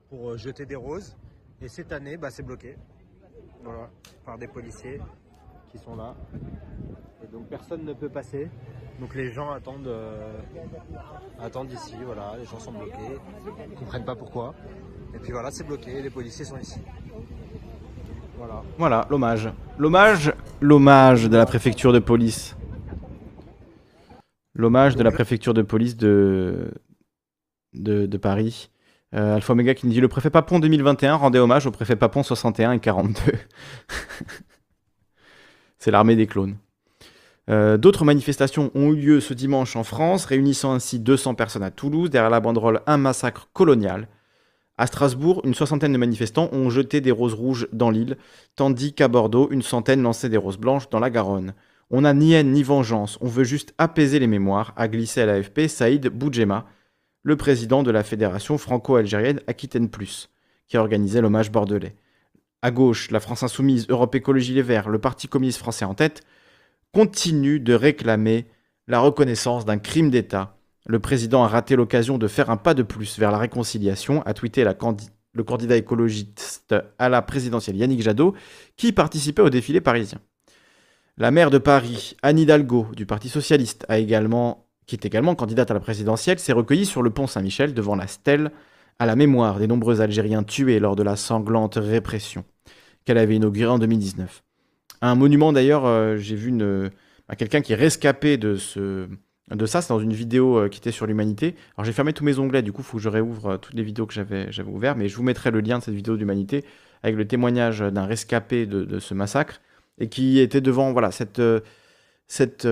pour 0.10 0.38
jeter 0.38 0.66
des 0.66 0.76
roses. 0.76 1.16
Et 1.62 1.68
cette 1.68 1.92
année, 1.92 2.18
bah, 2.18 2.30
c'est 2.32 2.44
bloqué. 2.44 2.76
Voilà, 3.64 3.90
par 4.26 4.38
des 4.38 4.48
policiers 4.48 5.00
qui 5.72 5.78
sont 5.78 5.96
là. 5.96 6.16
Et 7.24 7.28
donc 7.28 7.48
personne 7.48 7.84
ne 7.86 7.94
peut 7.94 8.10
passer. 8.10 8.50
Donc 9.00 9.16
les 9.16 9.32
gens 9.32 9.52
attendent, 9.52 9.88
euh, 9.88 10.38
attendent 11.40 11.72
ici, 11.72 11.96
voilà, 12.06 12.36
les 12.38 12.46
gens 12.46 12.60
sont 12.60 12.72
bloqués, 12.72 13.20
ils 13.70 13.76
comprennent 13.76 14.06
pas 14.06 14.16
pourquoi. 14.16 14.54
Et 15.14 15.20
puis 15.20 15.32
voilà, 15.32 15.52
c'est 15.52 15.64
bloqué, 15.64 16.02
les 16.02 16.10
policiers 16.10 16.46
sont 16.46 16.58
ici. 16.58 16.80
Voilà. 18.38 18.64
Voilà, 18.78 19.08
l'hommage. 19.10 19.50
L'hommage, 19.78 20.34
l'hommage 20.62 21.30
de 21.30 21.38
la 21.38 21.46
préfecture 21.46 21.94
de 21.94 22.00
police. 22.00 22.56
L'hommage 24.56 24.96
de 24.96 25.04
la 25.04 25.12
préfecture 25.12 25.54
de 25.54 25.62
police 25.62 25.96
de, 25.96 26.74
de, 27.74 28.18
Paris. 28.18 28.71
Euh, 29.14 29.36
Alpha 29.36 29.52
Omega 29.54 29.74
qui 29.74 29.86
nous 29.88 29.92
dit 29.92 30.00
le 30.00 30.08
préfet 30.08 30.30
Papon 30.30 30.60
2021 30.60 31.16
rendait 31.16 31.40
hommage 31.40 31.66
au 31.68 31.72
préfet 31.72 31.96
Papon 31.98 32.24
61 32.24 32.74
et 32.74 32.80
42. 32.80 33.14
C'est 35.80 35.92
l'armée 35.92 36.16
des 36.16 36.28
clones. 36.28 36.58
Euh, 37.50 37.78
d'autres 37.78 38.06
manifestations 38.06 38.72
ont 38.76 38.94
eu 38.94 38.96
lieu 38.96 39.20
ce 39.20 39.34
dimanche 39.34 39.76
en 39.76 39.84
France, 39.84 40.26
réunissant 40.26 40.74
ainsi 40.74 41.00
200 41.00 41.36
personnes 41.36 41.64
à 41.64 41.72
Toulouse, 41.72 42.10
derrière 42.10 42.30
la 42.30 42.40
banderole 42.40 42.82
Un 42.88 42.98
massacre 42.98 43.50
colonial. 43.52 44.08
À 44.78 44.88
Strasbourg, 44.88 45.42
une 45.44 45.54
soixantaine 45.54 45.92
de 45.92 45.98
manifestants 45.98 46.50
ont 46.54 46.70
jeté 46.70 47.02
des 47.02 47.12
roses 47.12 47.34
rouges 47.34 47.68
dans 47.74 47.90
l'île, 47.90 48.18
tandis 48.56 48.94
qu'à 48.94 49.10
Bordeaux, 49.10 49.50
une 49.52 49.62
centaine 49.62 50.02
lançait 50.02 50.30
des 50.30 50.38
roses 50.38 50.58
blanches 50.58 50.90
dans 50.90 51.00
la 51.00 51.10
Garonne. 51.10 51.54
On 51.90 52.02
n'a 52.02 52.14
ni 52.14 52.34
haine 52.34 52.52
ni 52.52 52.64
vengeance, 52.64 53.18
on 53.20 53.28
veut 53.28 53.44
juste 53.44 53.74
apaiser 53.78 54.20
les 54.20 54.28
mémoires, 54.28 54.74
a 54.78 54.88
glissé 54.88 55.22
à 55.22 55.26
l'AFP 55.26 55.68
Saïd 55.68 56.08
Boudjema, 56.08 56.66
le 57.24 57.36
président 57.36 57.84
de 57.84 57.92
la 57.92 58.04
fédération 58.04 58.58
franco-algérienne 58.58 59.42
Aquitaine 59.48 59.90
Plus, 59.90 60.30
qui 60.68 60.78
a 60.78 60.82
organisé 60.82 61.22
l'hommage 61.22 61.52
bordelais. 61.52 61.96
À 62.62 62.72
gauche, 62.72 63.12
la 63.12 63.20
France 63.20 63.44
Insoumise, 63.44 63.88
Europe 63.90 64.16
Écologie 64.16 64.54
Les 64.54 64.62
Verts, 64.62 64.90
le 64.90 65.00
Parti 65.00 65.28
communiste 65.28 65.60
français 65.60 65.86
en 65.86 65.94
tête, 65.94 66.22
continuent 66.94 67.62
de 67.62 67.74
réclamer 67.74 68.46
la 68.88 69.00
reconnaissance 69.00 69.66
d'un 69.66 69.78
crime 69.78 70.10
d'État. 70.10 70.58
Le 70.86 71.00
président 71.00 71.44
a 71.44 71.48
raté 71.48 71.76
l'occasion 71.76 72.18
de 72.18 72.28
faire 72.28 72.50
un 72.50 72.58
pas 72.58 72.74
de 72.74 72.84
plus 72.84 73.20
vers 73.20 73.32
la 73.32 73.38
réconciliation, 73.38 74.22
a 74.24 74.34
tweeté 74.34 74.64
le 74.64 75.44
candidat 75.44 75.78
écologiste 75.78 76.76
à 76.98 77.08
la 77.08 77.22
présidentielle 77.22 77.78
Yannick 77.78 78.02
Jadot, 78.02 78.36
qui 78.78 78.92
participait 78.92 79.44
au 79.44 79.50
défilé 79.50 79.80
parisien. 79.80 80.20
La 81.18 81.30
maire 81.30 81.52
de 81.52 81.60
Paris, 81.60 82.16
Anne 82.24 82.40
Hidalgo, 82.40 82.88
du 82.96 83.06
Parti 83.06 83.30
socialiste, 83.30 83.86
a 83.90 84.00
également, 84.00 84.68
qui 84.92 84.98
est 84.98 85.08
également 85.08 85.36
candidate 85.36 85.72
à 85.72 85.74
la 85.74 85.80
présidentielle, 85.80 86.38
s'est 86.38 86.52
recueillie 86.52 86.86
sur 86.86 87.02
le 87.02 87.12
pont 87.12 87.26
Saint-Michel 87.26 87.74
devant 87.74 87.96
la 87.96 88.08
stèle 88.08 88.52
à 89.00 89.06
la 89.06 89.16
mémoire 89.16 89.58
des 89.58 89.66
nombreux 89.66 90.02
Algériens 90.02 90.44
tués 90.44 90.80
lors 90.80 90.98
de 90.98 91.04
la 91.04 91.16
sanglante 91.16 91.76
répression 91.76 92.44
qu'elle 93.06 93.18
avait 93.18 93.38
inaugurée 93.38 93.72
en 93.72 93.80
2019. 93.80 94.44
Un 95.02 95.16
monument 95.16 95.54
d'ailleurs, 95.54 95.86
euh, 95.86 96.18
j'ai 96.18 96.36
vu 96.36 96.52
bah, 96.52 97.36
quelqu'un 97.38 97.62
qui 97.62 97.72
est 97.72 97.78
rescapé 97.78 98.36
de, 98.36 98.58
ce, 98.58 99.08
de 99.50 99.66
ça, 99.66 99.82
c'est 99.82 99.94
dans 99.94 100.02
une 100.02 100.12
vidéo 100.12 100.58
euh, 100.58 100.68
qui 100.68 100.80
était 100.80 100.92
sur 100.92 101.06
l'humanité. 101.06 101.56
Alors 101.78 101.86
j'ai 101.86 101.94
fermé 101.94 102.12
tous 102.12 102.26
mes 102.26 102.38
onglets, 102.38 102.62
du 102.62 102.74
coup 102.74 102.82
il 102.82 102.86
faut 102.86 102.98
que 102.98 103.04
je 103.04 103.08
réouvre 103.08 103.52
euh, 103.52 103.58
toutes 103.58 103.76
les 103.76 103.84
vidéos 103.84 104.06
que 104.06 104.14
j'avais 104.14 104.50
ouvertes, 104.68 104.98
mais 104.98 105.08
je 105.08 105.16
vous 105.16 105.24
mettrai 105.24 105.52
le 105.52 105.62
lien 105.62 105.80
de 105.80 105.84
cette 105.86 105.96
vidéo 105.96 106.18
d'humanité 106.18 106.66
avec 107.02 107.16
le 107.16 107.26
témoignage 107.26 107.80
d'un 107.80 108.06
rescapé 108.06 108.66
de, 108.66 109.00
ce 109.00 109.14
massacre 109.14 109.62
et 110.00 110.10
qui 110.10 110.40
était 110.40 110.60
devant 110.60 110.92
voilà 110.92 111.12
cette, 111.12 111.42
cette 112.28 112.68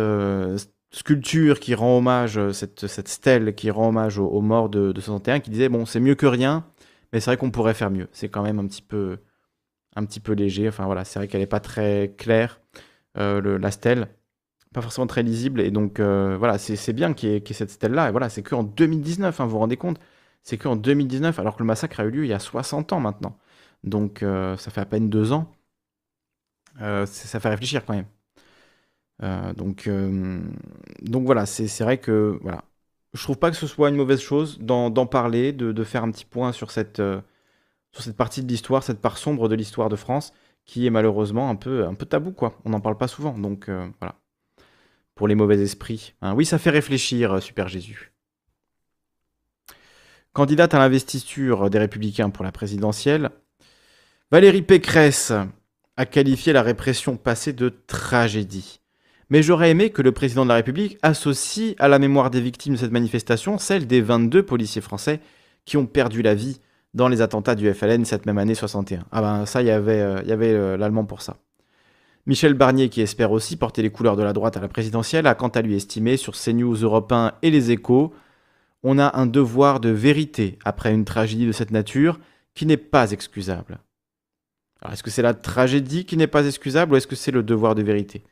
sculpture 0.92 1.60
qui 1.60 1.76
rend 1.76 1.98
hommage, 1.98 2.52
cette, 2.52 2.88
cette 2.88 3.08
stèle 3.08 3.56
qui 3.56 3.72
rend 3.72 3.90
hommage 3.90 4.18
aux, 4.20 4.42
morts 4.42 4.70
de, 4.70 4.92
de 4.92 5.02
61, 5.02 5.40
qui 5.40 5.50
disait 5.52 5.70
bon 5.70 5.86
c'est 5.86 6.00
mieux 6.00 6.16
que 6.16 6.26
rien, 6.26 6.66
mais 7.14 7.20
c'est 7.20 7.32
vrai 7.32 7.38
qu'on 7.38 7.52
pourrait 7.52 7.74
faire 7.74 7.92
mieux. 7.92 8.08
C'est 8.12 8.30
quand 8.30 8.44
même 8.44 8.60
un 8.60 8.68
petit 8.68 8.82
peu 8.82 9.20
un 9.96 10.06
petit 10.06 10.20
peu 10.20 10.34
léger. 10.34 10.68
Enfin 10.68 10.86
voilà, 10.86 11.06
c'est 11.06 11.20
vrai 11.20 11.28
qu'elle 11.28 11.42
n'est 11.42 11.48
pas 11.48 11.60
très 11.60 12.14
claire, 12.18 12.62
euh, 13.18 13.58
la 13.60 13.72
stèle, 13.72 14.08
pas 14.74 14.82
forcément 14.82 15.08
très 15.08 15.24
lisible. 15.24 15.62
Et 15.62 15.72
donc 15.72 16.00
euh, 16.00 16.38
voilà, 16.38 16.58
c'est 16.58 16.94
bien 16.94 17.14
qu'il 17.14 17.30
y, 17.30 17.34
ait 17.36 17.54
cette 17.54 17.72
stèle-là. 17.72 18.10
Et 18.10 18.12
voilà, 18.12 18.30
c'est 18.30 18.44
qu'en 18.44 18.64
2019, 18.64 19.40
hein, 19.40 19.46
vous 19.46 19.52
vous 19.52 19.60
rendez 19.60 19.78
compte 19.78 20.00
c'est 20.44 20.58
qu'en 20.58 20.76
2019, 20.76 21.38
alors 21.40 21.56
que 21.56 21.60
le 21.60 21.66
massacre 21.68 22.00
a 22.00 22.06
eu 22.06 22.12
lieu 22.12 22.26
il 22.26 22.30
y 22.30 22.34
a 22.34 22.40
60 22.40 22.94
ans 22.94 23.00
maintenant. 23.00 23.38
Donc 23.84 24.24
euh, 24.24 24.58
ça 24.58 24.72
fait 24.72 24.82
à 24.82 24.86
peine 24.86 25.10
deux 25.10 25.32
ans. 25.32 25.52
Euh, 26.82 27.06
ça 27.06 27.40
fait 27.40 27.50
réfléchir 27.50 27.86
quand 27.86 27.94
même. 27.94 28.06
Euh, 29.22 29.54
donc, 29.54 29.90
donc 31.02 31.26
voilà, 31.26 31.46
c'est 31.46 31.84
vrai 31.84 31.98
que 31.98 32.38
voilà. 32.42 32.64
Je 33.14 33.24
trouve 33.24 33.38
pas 33.38 33.50
que 33.50 33.58
ce 33.58 33.66
soit 33.66 33.90
une 33.90 33.96
mauvaise 33.96 34.22
chose 34.22 34.60
d'en 34.60 35.06
parler, 35.08 35.52
de, 35.52 35.84
faire 35.84 36.04
un 36.04 36.12
petit 36.12 36.26
point 36.26 36.52
sur 36.52 36.70
cette, 36.70 37.02
sur 37.92 38.04
cette 38.04 38.16
partie 38.16 38.44
de 38.44 38.48
l'histoire, 38.48 38.84
cette 38.84 39.02
part 39.02 39.18
sombre 39.18 39.50
de 39.50 39.56
l'histoire 39.56 39.90
de 39.90 39.96
France, 39.96 40.32
qui 40.66 40.86
est 40.86 40.92
malheureusement 40.92 41.50
un 41.50 41.56
peu, 41.56 41.88
un 41.88 41.96
peu 41.96 42.06
tabou, 42.06 42.32
quoi. 42.32 42.60
On 42.66 42.70
n'en 42.70 42.82
parle 42.82 42.98
pas 42.98 43.08
souvent, 43.08 43.36
donc 43.36 43.68
voilà. 44.00 44.16
Pour 45.16 45.28
les 45.28 45.36
mauvais 45.36 45.60
esprits. 45.60 46.14
Hein. 46.22 46.36
Oui, 46.36 46.46
ça 46.46 46.60
fait 46.60 46.70
réfléchir, 46.70 47.42
Super 47.42 47.68
Jésus. 47.68 48.14
Candidate 50.34 50.76
à 50.76 50.80
l'investiture 50.80 51.70
des 51.72 51.80
Républicains 51.80 52.30
pour 52.30 52.46
la 52.46 52.52
présidentielle, 52.52 53.32
Valérie 54.32 54.62
Pécresse 54.62 55.34
a 55.98 56.06
qualifié 56.06 56.54
la 56.54 56.62
répression 56.62 57.18
passée 57.18 57.52
de 57.52 57.70
tragédie. 57.70 58.79
Mais 59.30 59.44
j'aurais 59.44 59.70
aimé 59.70 59.92
que 59.92 60.02
le 60.02 60.12
président 60.12 60.44
de 60.44 60.50
la 60.50 60.56
République 60.56 60.98
associe 61.02 61.76
à 61.78 61.88
la 61.88 62.00
mémoire 62.00 62.32
des 62.32 62.42
victimes 62.42 62.74
de 62.74 62.80
cette 62.80 62.92
manifestation 62.92 63.58
celle 63.58 63.86
des 63.86 64.02
22 64.02 64.44
policiers 64.44 64.82
français 64.82 65.20
qui 65.66 65.78
ont 65.78 65.86
perdu 65.86 66.22
la 66.22 66.34
vie 66.34 66.60
dans 66.96 67.08
les 67.08 67.22
attentats 67.22 67.56
du 67.56 67.72
FLN 67.72 68.06
cette 68.06 68.26
même 68.26 68.40
année 68.40 68.56
61. 68.56 69.06
Ah 69.12 69.22
ben 69.22 69.46
ça, 69.46 69.62
il 69.62 69.68
y 69.68 69.72
avait, 69.72 70.00
euh, 70.00 70.22
euh, 70.28 70.78
l'allemand 70.78 71.06
pour 71.06 71.22
ça. 71.22 71.38
Michel 72.26 72.54
Barnier, 72.56 72.90
qui 72.90 73.02
espère 73.02 73.32
aussi 73.32 73.56
porter 73.56 73.82
les 73.82 73.92
couleurs 73.92 74.16
de 74.16 74.24
la 74.24 74.34
droite 74.34 74.58
à 74.58 74.60
la 74.60 74.68
présidentielle, 74.68 75.28
a 75.28 75.36
quant 75.36 75.48
à 75.50 75.62
lui 75.62 75.76
estimé 75.76 76.18
sur 76.18 76.34
CNews 76.34 76.76
Europe 76.76 77.12
1 77.12 77.34
et 77.42 77.52
les 77.52 77.72
échos 77.72 78.14
on 78.84 78.98
a 78.98 79.18
un 79.18 79.26
devoir 79.26 79.80
de 79.80 79.90
vérité 79.90 80.58
après 80.64 80.94
une 80.94 81.06
tragédie 81.06 81.46
de 81.46 81.52
cette 81.52 81.72
nature 81.72 82.20
qui 82.56 82.66
n'est 82.66 82.78
pas 82.78 83.12
excusable. 83.12 83.80
Alors, 84.82 84.94
est-ce 84.94 85.04
que 85.04 85.12
c'est 85.12 85.22
la 85.22 85.34
tragédie 85.34 86.06
qui 86.06 86.18
n'est 86.18 86.28
pas 86.28 86.46
excusable 86.46 86.94
ou 86.94 86.96
est-ce 86.96 87.08
que 87.08 87.16
c'est 87.16 87.32
le 87.32 87.44
devoir 87.44 87.76
de 87.76 87.84
vérité? 87.84 88.24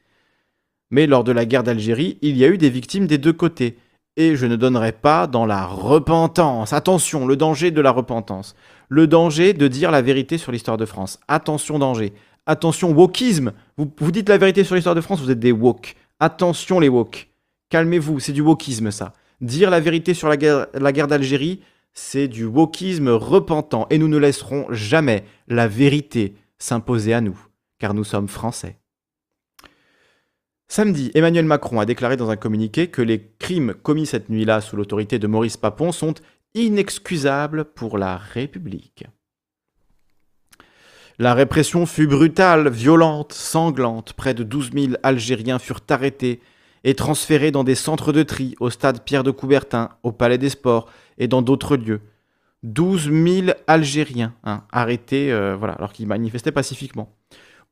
Mais 0.91 1.07
lors 1.07 1.23
de 1.23 1.31
la 1.31 1.45
guerre 1.45 1.63
d'Algérie, 1.63 2.17
il 2.21 2.37
y 2.37 2.45
a 2.45 2.47
eu 2.47 2.57
des 2.57 2.69
victimes 2.69 3.07
des 3.07 3.17
deux 3.17 3.33
côtés. 3.33 3.77
Et 4.15 4.35
je 4.35 4.45
ne 4.45 4.55
donnerai 4.55 4.93
pas 4.93 5.27
dans 5.27 5.45
la 5.45 5.65
repentance. 5.65 6.73
Attention, 6.73 7.27
le 7.27 7.35
danger 7.35 7.71
de 7.71 7.81
la 7.81 7.91
repentance. 7.91 8.55
Le 8.89 9.05
danger 9.05 9.53
de 9.53 9.67
dire 9.67 9.91
la 9.91 10.01
vérité 10.01 10.37
sur 10.37 10.51
l'histoire 10.51 10.77
de 10.77 10.85
France. 10.85 11.19
Attention, 11.27 11.77
danger. 11.77 12.13
Attention, 12.45 12.91
wokisme. 12.93 13.51
Vous, 13.77 14.11
dites 14.11 14.29
la 14.29 14.37
vérité 14.37 14.63
sur 14.63 14.75
l'histoire 14.75 14.95
de 14.95 15.01
France, 15.01 15.21
vous 15.21 15.29
êtes 15.29 15.39
des 15.39 15.51
woke. 15.51 15.95
Attention, 16.19 16.79
les 16.79 16.89
woke. 16.89 17.27
Calmez-vous, 17.69 18.19
c'est 18.19 18.31
du 18.31 18.41
wokisme, 18.41 18.89
ça. 18.89 19.13
Dire 19.41 19.69
la 19.69 19.81
vérité 19.81 20.13
sur 20.13 20.29
la 20.29 20.37
guerre, 20.37 20.67
la 20.73 20.91
guerre 20.91 21.07
d'Algérie, 21.07 21.59
c'est 21.93 22.27
du 22.27 22.45
wokisme 22.45 23.09
repentant 23.09 23.85
et 23.89 23.97
nous 23.97 24.07
ne 24.07 24.17
laisserons 24.17 24.65
jamais 24.71 25.25
la 25.47 25.67
vérité 25.67 26.35
s'imposer 26.57 27.13
à 27.13 27.21
nous, 27.21 27.37
car 27.79 27.93
nous 27.93 28.03
sommes 28.03 28.27
français. 28.27 28.77
Samedi, 30.69 31.11
Emmanuel 31.13 31.45
Macron 31.45 31.79
a 31.79 31.85
déclaré 31.85 32.17
dans 32.17 32.29
un 32.29 32.35
communiqué 32.35 32.87
que 32.87 33.01
les 33.01 33.31
crimes 33.39 33.73
commis 33.73 34.05
cette 34.05 34.29
nuit-là 34.29 34.59
sous 34.59 34.75
l'autorité 34.75 35.17
de 35.17 35.27
Maurice 35.27 35.57
Papon 35.57 35.91
sont 35.91 36.15
inexcusables 36.55 37.65
pour 37.65 37.97
la 37.97 38.17
République. 38.17 39.05
La 41.19 41.33
répression 41.33 41.85
fut 41.85 42.05
brutale, 42.05 42.69
violente, 42.69 43.33
sanglante. 43.33 44.13
Près 44.13 44.33
de 44.33 44.43
12 44.43 44.71
000 44.73 44.93
Algériens 45.03 45.57
furent 45.57 45.81
arrêtés 45.89 46.41
et 46.83 46.93
transférés 46.93 47.51
dans 47.51 47.63
des 47.63 47.73
centres 47.73 48.13
de 48.13 48.21
tri, 48.21 48.55
au 48.59 48.69
stade 48.69 49.03
Pierre 49.03 49.23
de 49.23 49.31
Coubertin, 49.31 49.89
au 50.03 50.11
Palais 50.11 50.37
des 50.37 50.49
Sports 50.49 50.89
et 51.17 51.27
dans 51.27 51.41
d'autres 51.41 51.75
lieux. 51.75 52.01
12 52.63 53.11
000 53.11 53.47
Algériens 53.67 54.33
hein, 54.43 54.63
arrêtés 54.71 55.31
euh, 55.31 55.57
alors 55.59 55.93
qu'ils 55.93 56.07
manifestaient 56.07 56.51
pacifiquement. 56.51 57.15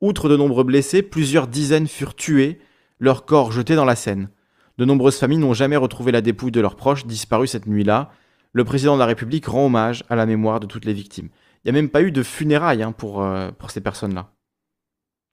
Outre 0.02 0.28
de 0.28 0.38
nombreux 0.38 0.64
blessés, 0.64 1.04
plusieurs 1.04 1.48
dizaines 1.48 1.88
furent 1.88 2.16
tués, 2.16 2.60
leurs 3.00 3.26
corps 3.26 3.52
jetés 3.52 3.76
dans 3.76 3.86
la 3.86 3.96
Seine. 3.96 4.30
De 4.78 4.86
nombreuses 4.86 5.18
familles 5.18 5.38
n'ont 5.38 5.54
jamais 5.54 5.78
retrouvé 5.78 6.12
la 6.12 6.22
dépouille 6.22 6.52
de 6.52 6.62
leurs 6.62 6.76
proches 6.76 7.06
disparus 7.06 7.52
cette 7.52 7.68
nuit-là. 7.68 8.12
Le 8.54 8.64
président 8.64 8.96
de 8.96 9.00
la 9.00 9.06
République 9.06 9.46
rend 9.46 9.66
hommage 9.66 10.04
à 10.10 10.16
la 10.16 10.26
mémoire 10.26 10.60
de 10.60 10.66
toutes 10.66 10.86
les 10.86 10.94
victimes. 10.94 11.30
Il 11.64 11.72
n'y 11.72 11.78
a 11.78 11.82
même 11.82 11.90
pas 11.90 12.02
eu 12.02 12.12
de 12.12 12.24
funérailles 12.24 12.84
hein, 12.84 12.92
pour, 12.92 13.22
euh, 13.22 13.52
pour 13.52 13.72
ces 13.72 13.82
personnes-là. 13.82 14.32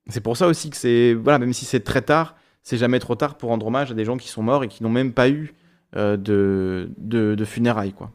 C'est 0.09 0.21
pour 0.21 0.37
ça 0.37 0.49
aussi 0.49 0.71
que 0.71 0.77
c'est, 0.77 1.15
voilà, 1.15 1.39
même 1.39 1.53
si 1.53 1.65
c'est 1.65 1.81
très 1.81 2.03
tard, 2.03 2.35
c'est 2.63 2.77
jamais 2.77 2.99
trop 2.99 3.15
tard 3.15 3.37
pour 3.37 3.51
rendre 3.51 3.67
hommage 3.67 3.91
à 3.91 3.95
des 3.95 4.05
gens 4.05 4.17
qui 4.17 4.29
sont 4.29 4.43
morts 4.43 4.65
et 4.65 4.69
qui 4.69 4.83
n'ont 4.83 4.91
même 4.91 5.13
pas 5.13 5.29
eu 5.29 5.55
euh, 5.97 6.17
de, 6.17 6.91
de, 6.97 7.45
funérailles. 7.45 7.93
Quoi. 7.93 8.13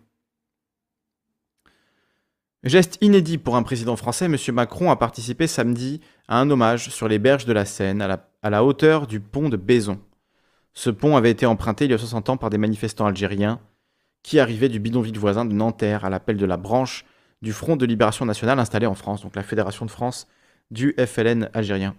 Geste 2.63 2.97
inédit 3.01 3.37
pour 3.37 3.55
un 3.55 3.63
président 3.63 3.95
français, 3.95 4.25
M. 4.25 4.35
Macron 4.53 4.89
a 4.91 4.95
participé 4.95 5.47
samedi 5.47 6.01
à 6.27 6.39
un 6.39 6.49
hommage 6.49 6.89
sur 6.89 7.07
les 7.07 7.19
berges 7.19 7.45
de 7.45 7.53
la 7.53 7.65
Seine, 7.65 8.01
à 8.01 8.07
la, 8.07 8.17
à 8.47 8.49
la 8.49 8.63
hauteur 8.63 9.07
du 9.07 9.19
pont 9.19 9.49
de 9.49 9.57
Bézon. 9.57 9.99
Ce 10.73 10.89
pont 10.89 11.17
avait 11.17 11.31
été 11.31 11.45
emprunté 11.45 11.83
il 11.83 11.91
y 11.91 11.93
a 11.93 11.97
60 11.97 12.29
ans 12.29 12.37
par 12.37 12.49
des 12.49 12.57
manifestants 12.57 13.05
algériens 13.05 13.59
qui 14.23 14.39
arrivaient 14.39 14.69
du 14.69 14.79
bidonville 14.79 15.19
voisin 15.19 15.43
de 15.43 15.53
Nanterre 15.53 16.05
à 16.05 16.09
l'appel 16.09 16.37
de 16.37 16.45
la 16.45 16.55
branche 16.55 17.03
du 17.41 17.51
Front 17.51 17.75
de 17.75 17.85
Libération 17.85 18.25
Nationale 18.25 18.57
installée 18.59 18.85
en 18.85 18.95
France, 18.95 19.21
donc 19.21 19.35
la 19.35 19.43
Fédération 19.43 19.85
de 19.85 19.91
France 19.91 20.29
du 20.71 20.95
FLN 20.97 21.49
algérien. 21.53 21.93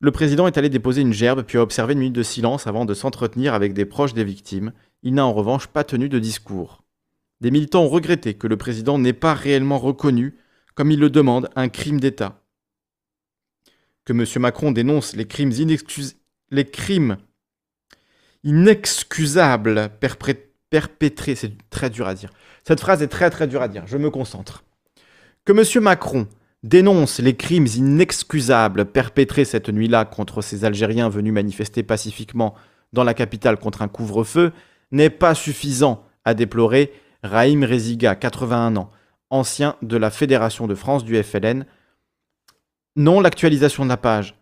Le 0.00 0.10
président 0.10 0.48
est 0.48 0.58
allé 0.58 0.70
déposer 0.70 1.02
une 1.02 1.12
gerbe 1.12 1.44
puis 1.44 1.58
a 1.58 1.62
observé 1.62 1.92
une 1.92 2.00
minute 2.00 2.16
de 2.16 2.24
silence 2.24 2.66
avant 2.66 2.84
de 2.84 2.92
s'entretenir 2.92 3.54
avec 3.54 3.74
des 3.74 3.84
proches 3.84 4.12
des 4.12 4.24
victimes. 4.24 4.72
Il 5.04 5.14
n'a 5.14 5.24
en 5.24 5.32
revanche 5.32 5.68
pas 5.68 5.84
tenu 5.84 6.08
de 6.08 6.18
discours. 6.18 6.82
Des 7.40 7.52
militants 7.52 7.84
ont 7.84 7.88
regretté 7.88 8.34
que 8.34 8.48
le 8.48 8.56
président 8.56 8.98
n'ait 8.98 9.12
pas 9.12 9.34
réellement 9.34 9.78
reconnu, 9.78 10.36
comme 10.74 10.90
il 10.90 10.98
le 10.98 11.10
demande, 11.10 11.48
un 11.54 11.68
crime 11.68 12.00
d'État. 12.00 12.42
Que 14.06 14.12
M. 14.12 14.24
Macron 14.40 14.72
dénonce 14.72 15.14
les 15.16 15.26
crimes, 15.26 15.52
les 16.50 16.64
crimes 16.64 17.16
inexcusables 18.44 19.90
perpétrés, 20.70 21.34
c'est 21.34 21.52
très 21.68 21.90
dur 21.90 22.06
à 22.06 22.14
dire. 22.14 22.30
Cette 22.64 22.80
phrase 22.80 23.02
est 23.02 23.08
très 23.08 23.30
très 23.30 23.48
dure 23.48 23.62
à 23.62 23.68
dire, 23.68 23.86
je 23.86 23.98
me 23.98 24.08
concentre. 24.08 24.64
Que 25.44 25.52
M. 25.52 25.82
Macron 25.82 26.28
dénonce 26.62 27.18
les 27.18 27.34
crimes 27.34 27.66
inexcusables 27.66 28.86
perpétrés 28.86 29.44
cette 29.44 29.68
nuit-là 29.68 30.04
contre 30.04 30.40
ces 30.40 30.64
Algériens 30.64 31.08
venus 31.08 31.32
manifester 31.32 31.82
pacifiquement 31.82 32.54
dans 32.92 33.04
la 33.04 33.14
capitale 33.14 33.58
contre 33.58 33.82
un 33.82 33.88
couvre-feu 33.88 34.52
n'est 34.92 35.10
pas 35.10 35.34
suffisant 35.34 36.04
à 36.24 36.34
déplorer 36.34 36.92
Raïm 37.24 37.64
Reziga, 37.64 38.14
81 38.14 38.76
ans, 38.76 38.90
ancien 39.30 39.74
de 39.82 39.96
la 39.96 40.10
Fédération 40.10 40.68
de 40.68 40.76
France 40.76 41.04
du 41.04 41.20
FLN. 41.20 41.66
Non, 42.96 43.20
l'actualisation 43.20 43.84
de 43.84 43.90
la 43.90 43.98
page. 43.98 44.34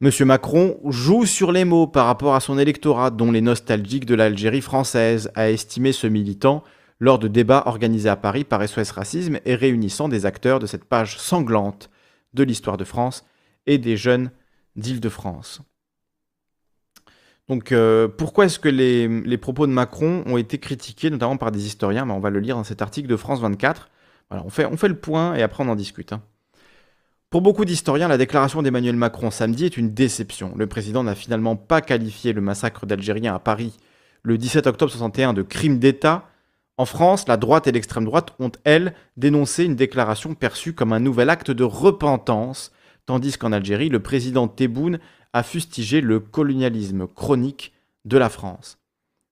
Monsieur 0.00 0.24
Macron 0.24 0.78
joue 0.84 1.26
sur 1.26 1.50
les 1.50 1.64
mots 1.64 1.88
par 1.88 2.06
rapport 2.06 2.36
à 2.36 2.40
son 2.40 2.56
électorat, 2.56 3.10
dont 3.10 3.32
les 3.32 3.40
nostalgiques 3.40 4.06
de 4.06 4.14
l'Algérie 4.14 4.60
française, 4.60 5.32
a 5.34 5.50
estimé 5.50 5.90
ce 5.90 6.06
militant 6.06 6.62
lors 7.00 7.18
de 7.18 7.26
débats 7.26 7.64
organisés 7.66 8.08
à 8.08 8.14
Paris 8.14 8.44
par 8.44 8.62
SOS 8.66 8.92
Racisme 8.92 9.40
et 9.44 9.56
réunissant 9.56 10.08
des 10.08 10.26
acteurs 10.26 10.60
de 10.60 10.66
cette 10.66 10.84
page 10.84 11.18
sanglante 11.18 11.90
de 12.34 12.44
l'histoire 12.44 12.76
de 12.76 12.84
France 12.84 13.24
et 13.66 13.78
des 13.78 13.96
jeunes 13.96 14.30
d'Île-de-France. 14.76 15.62
Donc 17.48 17.72
euh, 17.72 18.06
pourquoi 18.06 18.44
est-ce 18.44 18.60
que 18.60 18.68
les, 18.68 19.38
propos 19.38 19.66
de 19.66 19.72
Macron 19.72 20.22
ont 20.26 20.36
été 20.36 20.58
critiqués, 20.58 21.10
notamment 21.10 21.36
par 21.36 21.50
des 21.50 21.66
historiens? 21.66 22.06
Ben, 22.06 22.14
On 22.14 22.20
va 22.20 22.30
le 22.30 22.38
lire 22.38 22.54
dans 22.54 22.64
cet 22.64 22.80
article 22.80 23.08
de 23.08 23.16
France 23.16 23.40
24. 23.40 23.90
Voilà, 24.30 24.44
on, 24.46 24.50
fait, 24.50 24.88
le 24.88 24.94
point 24.96 25.34
et 25.34 25.42
après 25.42 25.64
on 25.64 25.68
en 25.68 25.74
discute. 25.74 26.12
Hein. 26.12 26.22
Pour 27.32 27.40
beaucoup 27.40 27.64
d'historiens, 27.64 28.06
la 28.08 28.18
déclaration 28.18 28.62
d'Emmanuel 28.62 28.94
Macron 28.94 29.30
samedi 29.30 29.64
est 29.64 29.78
une 29.78 29.94
déception. 29.94 30.52
Le 30.54 30.66
président 30.66 31.02
n'a 31.02 31.14
finalement 31.14 31.56
pas 31.56 31.80
qualifié 31.80 32.34
le 32.34 32.42
massacre 32.42 32.86
d'Algériens 32.86 33.34
à 33.34 33.38
Paris 33.40 33.72
le 34.22 34.38
17 34.38 34.66
octobre 34.66 34.92
61 34.92 35.32
de 35.32 35.42
crime 35.42 35.78
d'État, 35.78 36.28
en 36.78 36.84
France, 36.86 37.28
la 37.28 37.36
droite 37.36 37.66
et 37.66 37.72
l'extrême 37.72 38.04
droite 38.04 38.34
ont, 38.38 38.52
elles, 38.64 38.94
dénoncé 39.16 39.64
une 39.64 39.76
déclaration 39.76 40.34
perçue 40.34 40.74
comme 40.74 40.92
un 40.92 41.00
nouvel 41.00 41.28
acte 41.30 41.50
de 41.50 41.64
repentance, 41.64 42.72
tandis 43.04 43.36
qu'en 43.36 43.52
Algérie, 43.52 43.88
le 43.88 44.00
président 44.00 44.48
Tebboune 44.48 44.98
a 45.32 45.42
fustigé 45.42 46.00
le 46.00 46.20
colonialisme 46.20 47.06
chronique 47.06 47.72
de 48.04 48.16
la 48.16 48.28
France. 48.28 48.78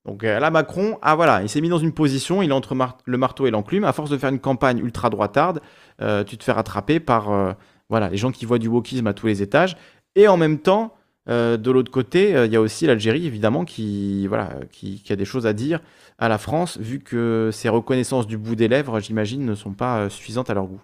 Donc 0.05 0.25
euh, 0.25 0.39
là, 0.39 0.51
Macron, 0.51 0.99
ah 1.03 1.15
voilà, 1.15 1.43
il 1.43 1.49
s'est 1.49 1.61
mis 1.61 1.69
dans 1.69 1.79
une 1.79 1.93
position, 1.93 2.43
il 2.43 2.51
est 2.51 2.55
entre 2.55 2.75
le 3.05 3.19
marteau 3.19 3.47
et 3.47 3.51
l'enclume. 3.51 3.85
À 3.85 3.93
force 3.93 4.11
de 4.11 4.19
faire 4.19 4.31
une 4.31 4.39
campagne 4.39 4.79
ultra 4.79 5.11
droitarde, 5.11 5.61
euh, 6.01 6.25
tu 6.25 6.37
te 6.37 6.45
fais 6.45 6.53
rattraper 6.53 7.01
par 7.01 7.31
euh, 7.31 7.53
voilà, 7.91 8.09
les 8.09 8.17
gens 8.17 8.31
qui 8.33 8.47
voient 8.47 8.59
du 8.59 8.69
wokisme 8.69 9.07
à 9.07 9.13
tous 9.13 9.27
les 9.27 9.43
étages. 9.43 9.77
Et 10.17 10.27
en 10.29 10.37
même 10.37 10.59
temps, 10.59 10.95
de 11.27 11.71
l'autre 11.71 11.93
côté, 11.93 12.31
il 12.47 12.53
y 12.53 12.57
a 12.57 12.61
aussi 12.61 12.87
l'Algérie, 12.87 13.27
évidemment, 13.27 13.65
qui, 13.65 14.29
a 14.33 15.17
des 15.17 15.25
choses 15.25 15.47
à 15.47 15.53
dire 15.53 15.81
à 16.21 16.29
la 16.29 16.39
France, 16.39 16.79
vu 16.79 17.01
que 17.01 17.49
ces 17.51 17.71
reconnaissances 17.71 18.27
du 18.27 18.37
bout 18.37 18.55
des 18.55 18.69
lèvres, 18.69 19.01
j'imagine, 19.01 19.45
ne 19.45 19.55
sont 19.55 19.73
pas 19.73 20.01
euh, 20.01 20.09
suffisantes 20.11 20.51
à 20.51 20.55
leur 20.55 20.67
goût. 20.67 20.83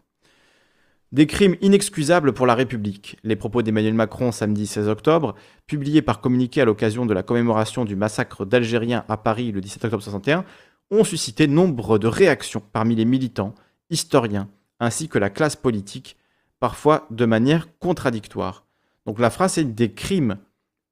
Des 1.13 1.27
crimes 1.27 1.57
inexcusables 1.61 2.33
pour 2.33 2.47
la 2.47 2.55
République. 2.55 3.19
Les 3.23 3.37
propos 3.37 3.61
d'Emmanuel 3.61 3.93
Macron 3.93 4.33
samedi 4.33 4.67
16 4.67 4.89
octobre, 4.89 5.35
publiés 5.67 6.01
par 6.01 6.23
communiqué 6.23 6.63
à 6.63 6.65
l'occasion 6.65 7.05
de 7.05 7.13
la 7.13 7.23
commémoration 7.23 7.85
du 7.85 7.97
massacre 7.97 8.47
d'Algériens 8.47 9.05
à 9.09 9.19
Paris 9.19 9.53
le 9.53 9.61
17 9.61 9.85
octobre 9.85 10.03
61, 10.03 10.45
ont 10.91 11.05
suscité 11.05 11.47
nombre 11.47 11.99
de 11.99 12.07
réactions 12.07 12.63
parmi 12.73 12.95
les 12.95 13.05
militants, 13.05 13.55
historiens, 13.91 14.49
ainsi 14.81 15.09
que 15.09 15.19
la 15.19 15.29
classe 15.29 15.55
politique, 15.55 16.17
parfois 16.61 17.07
de 17.11 17.25
manière 17.25 17.69
contradictoire. 17.79 18.65
Donc 19.07 19.19
la 19.19 19.31
phrase 19.31 19.59
est 19.59 19.65
des 19.65 19.93
crimes 19.93 20.39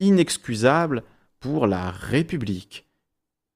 inexcusables 0.00 1.02
pour 1.40 1.66
la 1.66 1.90
République. 1.90 2.86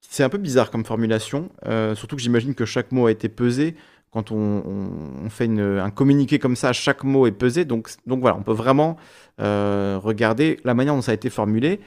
C'est 0.01 0.23
un 0.23 0.29
peu 0.29 0.37
bizarre 0.37 0.71
comme 0.71 0.85
formulation, 0.85 1.49
euh, 1.65 1.95
surtout 1.95 2.15
que 2.15 2.21
j'imagine 2.21 2.55
que 2.55 2.65
chaque 2.65 2.91
mot 2.91 3.07
a 3.07 3.11
été 3.11 3.29
pesé. 3.29 3.75
Quand 4.11 4.31
on, 4.31 5.29
fait 5.29 5.47
un 5.47 5.91
communiqué 5.91 6.39
comme 6.39 6.55
ça, 6.55 6.73
chaque 6.73 7.03
mot 7.03 7.27
est 7.27 7.31
pesé. 7.31 7.63
Donc, 7.63 7.89
voilà, 8.07 8.35
on 8.35 8.41
peut 8.41 8.53
vraiment 8.53 8.97
euh, 9.39 9.99
regarder 10.01 10.59
la 10.63 10.73
manière 10.73 10.95
dont 10.95 11.01
ça 11.03 11.11
a 11.11 11.13
été 11.13 11.29
formulé. 11.29 11.79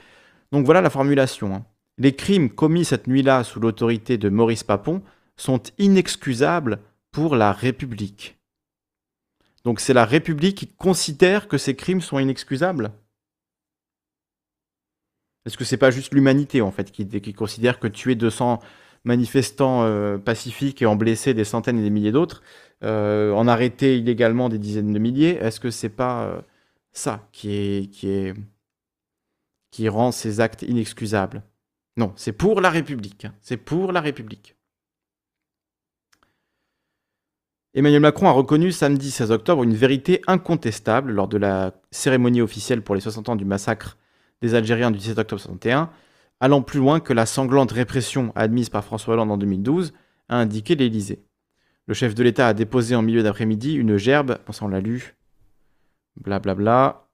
Donc 0.52 0.64
voilà 0.64 0.80
la 0.80 0.90
formulation. 0.90 1.54
Hein. 1.54 1.64
Les 1.98 2.14
crimes 2.14 2.50
commis 2.50 2.84
cette 2.84 3.08
nuit-là 3.08 3.42
sous 3.42 3.58
l'autorité 3.58 4.18
de 4.18 4.28
Maurice 4.28 4.62
Papon 4.62 5.02
sont 5.36 5.62
inexcusables 5.78 6.78
pour 7.10 7.34
la 7.34 7.52
République. 7.52 8.38
Donc 9.64 9.80
c'est 9.80 9.94
la 9.94 10.04
République 10.04 10.56
qui 10.58 10.66
considère 10.66 11.48
que 11.48 11.58
ces 11.58 11.76
crimes 11.76 12.00
sont 12.00 12.18
inexcusables 12.18 12.92
Est-ce 15.46 15.56
que 15.56 15.64
c'est 15.64 15.76
pas 15.76 15.90
juste 15.90 16.12
l'humanité 16.14 16.60
en 16.60 16.70
fait 16.70 16.90
qui, 16.90 17.34
considère 17.34 17.78
que 17.78 17.86
tuer 17.86 18.14
200 18.14 18.60
manifestants 19.04 19.84
euh, 19.84 20.18
pacifiques 20.18 20.82
et 20.82 20.86
en 20.86 20.96
blesser 20.96 21.34
des 21.34 21.44
centaines 21.44 21.78
et 21.78 21.82
des 21.82 21.90
milliers 21.90 22.12
d'autres, 22.12 22.42
euh, 22.84 23.32
en 23.32 23.48
arrêter 23.48 23.98
illégalement 23.98 24.48
des 24.48 24.58
dizaines 24.58 24.92
de 24.92 24.98
milliers, 24.98 25.36
est-ce 25.40 25.60
que 25.60 25.70
c'est 25.70 25.88
pas 25.88 26.24
euh, 26.24 26.40
ça 26.92 27.28
qui 27.32 27.88
rend 29.88 30.12
ces 30.12 30.40
actes 30.40 30.62
inexcusables? 30.62 31.42
Non, 31.96 32.12
c'est 32.16 32.32
pour 32.32 32.60
la 32.60 32.70
République. 32.70 33.26
Hein. 33.26 33.34
C'est 33.40 33.56
pour 33.56 33.92
la 33.92 34.00
République. 34.00 34.56
Emmanuel 37.74 38.00
Macron 38.00 38.28
a 38.28 38.32
reconnu 38.32 38.70
samedi 38.70 39.10
16 39.10 39.30
octobre 39.30 39.62
une 39.62 39.74
vérité 39.74 40.20
incontestable 40.26 41.10
lors 41.10 41.26
de 41.26 41.38
la 41.38 41.72
cérémonie 41.90 42.42
officielle 42.42 42.82
pour 42.82 42.94
les 42.94 43.00
60 43.00 43.30
ans 43.30 43.36
du 43.36 43.46
massacre 43.46 43.96
des 44.42 44.54
Algériens 44.54 44.90
du 44.90 44.98
17 44.98 45.18
octobre 45.18 45.40
61, 45.40 45.90
allant 46.40 46.60
plus 46.60 46.80
loin 46.80 47.00
que 47.00 47.14
la 47.14 47.24
sanglante 47.24 47.72
répression 47.72 48.30
admise 48.34 48.68
par 48.68 48.84
François 48.84 49.14
Hollande 49.14 49.30
en 49.30 49.38
2012, 49.38 49.94
a 50.28 50.36
indiqué 50.36 50.74
l'Élysée. 50.74 51.24
Le 51.86 51.94
chef 51.94 52.14
de 52.14 52.22
l'État 52.22 52.48
a 52.48 52.52
déposé 52.52 52.94
en 52.94 53.00
milieu 53.00 53.22
d'après-midi 53.22 53.72
une 53.72 53.96
gerbe, 53.96 54.36
pensant 54.44 54.68
l'a 54.68 54.80
lu, 54.80 55.16
blablabla, 56.20 57.08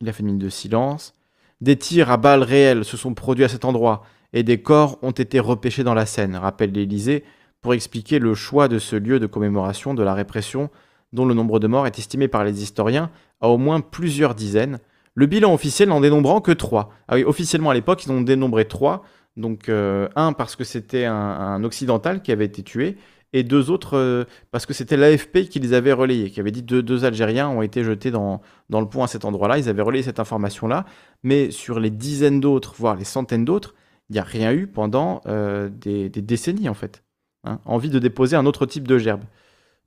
il 0.00 0.08
a 0.08 0.14
fait 0.14 0.20
une 0.20 0.26
minute 0.26 0.42
de 0.42 0.48
silence. 0.48 1.14
Des 1.60 1.76
tirs 1.76 2.10
à 2.10 2.16
balles 2.16 2.42
réelles 2.42 2.86
se 2.86 2.96
sont 2.96 3.12
produits 3.12 3.44
à 3.44 3.48
cet 3.48 3.66
endroit 3.66 4.02
et 4.32 4.44
des 4.44 4.62
corps 4.62 4.98
ont 5.02 5.10
été 5.10 5.40
repêchés 5.40 5.84
dans 5.84 5.94
la 5.94 6.06
Seine, 6.06 6.36
rappelle 6.36 6.72
l'Élysée, 6.72 7.22
pour 7.64 7.72
expliquer 7.72 8.18
le 8.18 8.34
choix 8.34 8.68
de 8.68 8.78
ce 8.78 8.94
lieu 8.94 9.18
de 9.18 9.24
commémoration 9.24 9.94
de 9.94 10.02
la 10.02 10.12
répression 10.12 10.68
dont 11.14 11.24
le 11.24 11.32
nombre 11.32 11.58
de 11.60 11.66
morts 11.66 11.86
est 11.86 11.98
estimé 11.98 12.28
par 12.28 12.44
les 12.44 12.62
historiens 12.62 13.10
à 13.40 13.48
au 13.48 13.56
moins 13.56 13.80
plusieurs 13.80 14.34
dizaines, 14.34 14.80
le 15.14 15.24
bilan 15.24 15.54
officiel 15.54 15.88
n'en 15.88 16.02
dénombrant 16.02 16.42
que 16.42 16.52
trois. 16.52 16.90
Ah 17.08 17.14
oui, 17.14 17.24
officiellement 17.24 17.70
à 17.70 17.74
l'époque, 17.74 18.04
ils 18.04 18.12
ont 18.12 18.20
dénombré 18.20 18.66
trois. 18.66 19.02
Donc 19.38 19.70
euh, 19.70 20.10
un 20.14 20.34
parce 20.34 20.56
que 20.56 20.64
c'était 20.64 21.06
un, 21.06 21.64
occidental 21.64 22.20
qui 22.20 22.32
avait 22.32 22.44
été 22.44 22.62
tué, 22.62 22.98
et 23.32 23.42
deux 23.44 23.70
autres 23.70 23.96
euh, 23.96 24.24
parce 24.50 24.66
que 24.66 24.74
c'était 24.74 24.98
l'AFP 24.98 25.48
qui 25.48 25.58
les 25.58 25.72
avait 25.72 25.94
relayés, 25.94 26.28
qui 26.28 26.40
avait 26.40 26.50
dit 26.50 26.62
deux, 26.62 27.04
Algériens 27.06 27.48
ont 27.48 27.62
été 27.62 27.82
jetés 27.82 28.10
dans, 28.10 28.42
dans 28.68 28.82
le 28.82 28.86
pont 28.86 29.04
à 29.04 29.06
cet 29.06 29.24
endroit-là. 29.24 29.56
Ils 29.56 29.70
avaient 29.70 29.80
relayé 29.80 30.02
cette 30.02 30.20
information-là, 30.20 30.84
mais 31.22 31.50
sur 31.50 31.80
les 31.80 31.90
dizaines 31.90 32.40
d'autres, 32.40 32.74
voire 32.76 32.94
les 32.94 33.04
centaines 33.04 33.46
d'autres, 33.46 33.74
il 34.10 34.12
n'y 34.12 34.18
a 34.18 34.22
rien 34.22 34.52
eu 34.52 34.66
pendant 34.66 35.22
euh, 35.26 35.70
des, 35.70 36.10
des 36.10 36.20
décennies 36.20 36.68
en 36.68 36.74
fait. 36.74 37.03
Hein, 37.44 37.60
envie 37.66 37.90
de 37.90 37.98
déposer 37.98 38.36
un 38.36 38.46
autre 38.46 38.64
type 38.64 38.88
de 38.88 38.98
gerbe. 38.98 39.22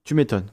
Tu 0.04 0.14
m'étonnes. 0.14 0.46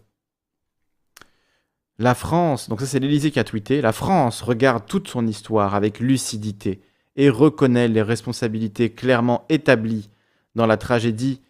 La 1.98 2.14
France, 2.14 2.68
donc 2.68 2.80
ça 2.80 2.86
c'est 2.86 2.98
l'Élysée 2.98 3.30
qui 3.30 3.38
a 3.38 3.44
tweeté, 3.44 3.80
la 3.80 3.92
France 3.92 4.42
regarde 4.42 4.84
toute 4.86 5.08
son 5.08 5.26
histoire 5.26 5.74
avec 5.74 6.00
lucidité 6.00 6.80
et 7.14 7.30
reconnaît 7.30 7.86
les 7.86 8.02
responsabilités 8.02 8.90
clairement 8.90 9.44
établies 9.48 10.10
dans 10.56 10.66
la 10.66 10.76
tragédie 10.76 11.40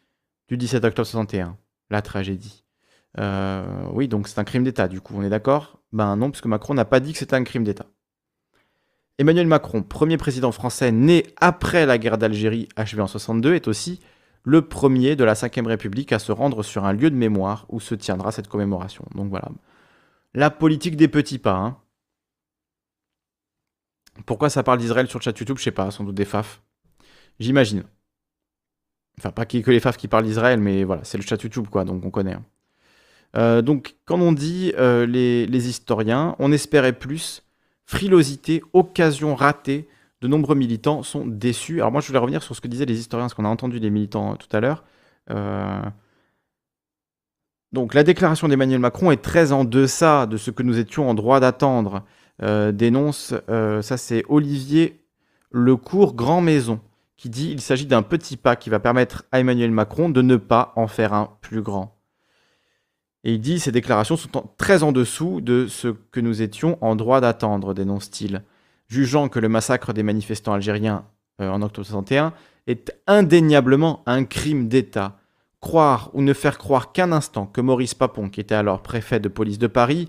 du 0.49 0.59
17 0.59 0.85
octobre 0.85 1.07
61. 1.07 1.57
La 1.89 2.03
tragédie. 2.03 2.65
Euh, 3.19 3.65
oui, 3.93 4.09
donc 4.09 4.29
c'est 4.29 4.39
un 4.39 4.45
crime 4.45 4.65
d'État, 4.65 4.89
du 4.89 5.01
coup, 5.01 5.15
on 5.17 5.23
est 5.23 5.31
d'accord? 5.31 5.81
Ben 5.93 6.17
non, 6.17 6.31
puisque 6.31 6.47
Macron 6.47 6.75
n'a 6.75 6.85
pas 6.85 7.01
dit 7.01 7.13
que 7.13 7.19
c'était 7.19 7.37
un 7.37 7.45
crime 7.45 7.65
d'État. 7.65 7.87
Emmanuel 9.19 9.47
Macron, 9.47 9.83
premier 9.83 10.17
président 10.17 10.51
français 10.51 10.91
né 10.91 11.25
après 11.41 11.87
la 11.87 11.99
guerre 11.99 12.19
d'Algérie 12.19 12.69
achevée 12.75 13.03
en 13.03 13.07
62, 13.07 13.55
est 13.55 13.69
aussi 13.69 14.01
le 14.45 14.63
premier 14.63 15.17
de 15.17 15.25
la 15.25 15.33
Ve 15.33 15.67
République 15.67 16.13
à 16.13 16.19
se 16.19 16.31
rendre 16.31 16.63
sur 16.63 16.85
un 16.85 16.93
lieu 16.93 17.11
de 17.11 17.17
mémoire 17.17 17.67
où 17.71 17.81
se 17.81 17.95
tiendra 17.95 18.31
cette 18.31 18.49
commémoration. 18.49 19.05
Donc 19.15 19.31
voilà. 19.31 19.49
La 20.35 20.51
politique 20.51 20.97
des 20.97 21.09
petits 21.09 21.39
pas. 21.39 21.57
Hein. 21.57 21.79
Pourquoi 24.27 24.51
ça 24.51 24.63
parle 24.63 24.79
d'Israël 24.79 25.09
sur 25.09 25.19
le 25.19 25.25
chat 25.25 25.39
YouTube 25.39 25.59
Je 25.59 25.65
sais 25.65 25.71
pas, 25.71 25.91
sans 25.91 26.05
doute 26.05 26.15
des 26.15 26.27
faf. 26.27 26.63
J'imagine. 27.41 27.85
Enfin, 29.19 29.31
pas 29.31 29.47
que 29.47 29.71
les 29.71 29.81
faf 29.81 29.97
qui 29.97 30.09
parlent 30.09 30.25
d'Israël, 30.25 30.61
mais 30.61 30.85
voilà, 30.85 31.05
c'est 31.05 31.19
le 31.19 31.25
chat 31.25 31.43
YouTube, 31.43 31.69
quoi, 31.69 31.85
donc 31.85 32.05
on 32.05 32.11
connaît. 32.11 32.35
Hein. 32.35 32.45
Euh, 33.37 33.63
donc, 33.63 33.97
quand 34.05 34.21
on 34.21 34.33
dit 34.33 34.73
euh, 34.77 35.07
les, 35.07 35.47
les 35.47 35.69
historiens, 35.69 36.37
on 36.39 36.53
espérait 36.53 36.93
plus, 36.93 37.43
frilosité, 37.87 38.63
occasion 38.73 39.35
ratée, 39.35 39.89
de 40.25 40.29
nombreux 40.29 40.55
militants 40.55 41.03
sont 41.03 41.27
déçus. 41.27 41.81
Alors 41.81 41.93
moi, 41.93 42.01
je 42.01 42.07
voulais 42.07 42.19
revenir 42.19 42.43
sur 42.43 42.57
ce 42.57 42.63
que 42.63 42.67
disaient 42.67 42.87
les 42.87 42.99
historiens, 42.99 43.29
ce 43.29 43.35
qu'on 43.35 43.45
a 43.45 43.49
entendu 43.49 43.79
des 43.79 43.91
militants 43.91 44.33
euh, 44.33 44.37
tout 44.37 44.49
à 44.57 44.61
l'heure. 44.61 44.83
Euh, 45.31 45.83
donc 47.73 47.93
la 47.93 48.05
déclaration 48.05 48.49
d'Emmanuel 48.49 48.79
Macron 48.79 49.11
est 49.11 49.21
très 49.21 49.53
en 49.53 49.65
deçà 49.65 50.25
de 50.25 50.39
ce 50.39 50.51
que 50.51 50.63
nous 50.63 50.79
étions 50.79 51.11
en 51.11 51.13
droit 51.13 51.41
d'attendre, 51.41 52.05
euh, 52.43 52.73
dénonce, 52.73 53.35
ça 53.49 53.97
c'est 53.97 54.25
Olivier 54.29 55.05
Lecourt 55.51 56.15
Grand 56.15 56.41
Maison, 56.41 56.81
qui 57.19 57.29
dit 57.29 57.51
il 57.51 57.61
s'agit 57.61 57.87
d'un 57.87 58.03
petit 58.03 58.39
pas 58.39 58.57
qui 58.57 58.71
va 58.71 58.79
permettre 58.79 59.25
à 59.31 59.41
Emmanuel 59.41 59.73
Macron 59.73 60.09
de 60.09 60.23
ne 60.23 60.37
pas 60.37 60.73
en 60.77 60.87
faire 60.87 61.13
un 61.13 61.37
plus 61.43 61.61
grand. 61.61 61.99
Et 63.25 63.35
il 63.35 63.41
dit 63.41 63.59
ces 63.59 63.73
déclarations 63.73 64.17
sont 64.17 64.31
très 64.57 64.83
en 64.85 64.93
dessous 64.93 65.43
de 65.43 65.67
ce 65.67 65.89
que 65.89 66.21
nous 66.21 66.41
étions 66.41 66.79
en 66.81 66.97
droit 66.97 67.21
d'attendre, 67.21 67.75
dénonce-t-il 67.75 68.43
jugeant 68.89 69.29
que 69.29 69.39
le 69.39 69.49
massacre 69.49 69.93
des 69.93 70.03
manifestants 70.03 70.53
algériens 70.53 71.05
euh, 71.41 71.49
en 71.49 71.63
octobre 71.63 71.87
61 71.87 72.33
est 72.67 72.95
indéniablement 73.07 74.03
un 74.07 74.25
crime 74.25 74.69
d'État. 74.69 75.19
Croire 75.61 76.11
ou 76.13 76.21
ne 76.21 76.35
faire 76.35 76.59
croire 76.59 76.93
qu'un 76.93 77.11
instant 77.11 77.47
que 77.47 77.63
Maurice 77.63 77.95
Papon, 77.95 78.29
qui 78.29 78.41
était 78.41 78.55
alors 78.55 78.83
préfet 78.83 79.19
de 79.19 79.29
police 79.29 79.59
de 79.59 79.67
Paris, 79.67 80.09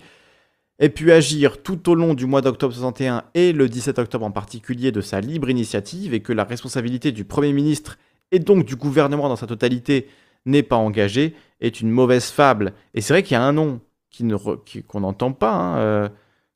ait 0.79 0.89
pu 0.89 1.11
agir 1.13 1.63
tout 1.63 1.89
au 1.89 1.95
long 1.95 2.13
du 2.13 2.25
mois 2.25 2.41
d'octobre 2.41 2.73
61 2.73 3.23
et 3.33 3.53
le 3.53 3.69
17 3.69 3.97
octobre 3.99 4.25
en 4.25 4.31
particulier 4.31 4.91
de 4.91 4.99
sa 4.99 5.21
libre 5.21 5.49
initiative 5.49 6.13
et 6.13 6.19
que 6.19 6.33
la 6.33 6.43
responsabilité 6.43 7.13
du 7.13 7.23
Premier 7.23 7.53
ministre 7.53 7.97
et 8.31 8.39
donc 8.39 8.65
du 8.65 8.75
gouvernement 8.75 9.29
dans 9.29 9.37
sa 9.37 9.47
totalité 9.47 10.09
n'est 10.45 10.63
pas 10.63 10.75
engagée 10.75 11.35
est 11.61 11.79
une 11.79 11.89
mauvaise 11.89 12.25
fable. 12.25 12.73
Et 12.93 13.01
c'est 13.01 13.13
vrai 13.13 13.23
qu'il 13.23 13.35
y 13.35 13.37
a 13.37 13.43
un 13.43 13.53
nom 13.53 13.79
qu'on 14.87 14.99
n'entend 14.99 15.31
pas, 15.31 15.53
hein, 15.53 15.77
euh, 15.77 16.09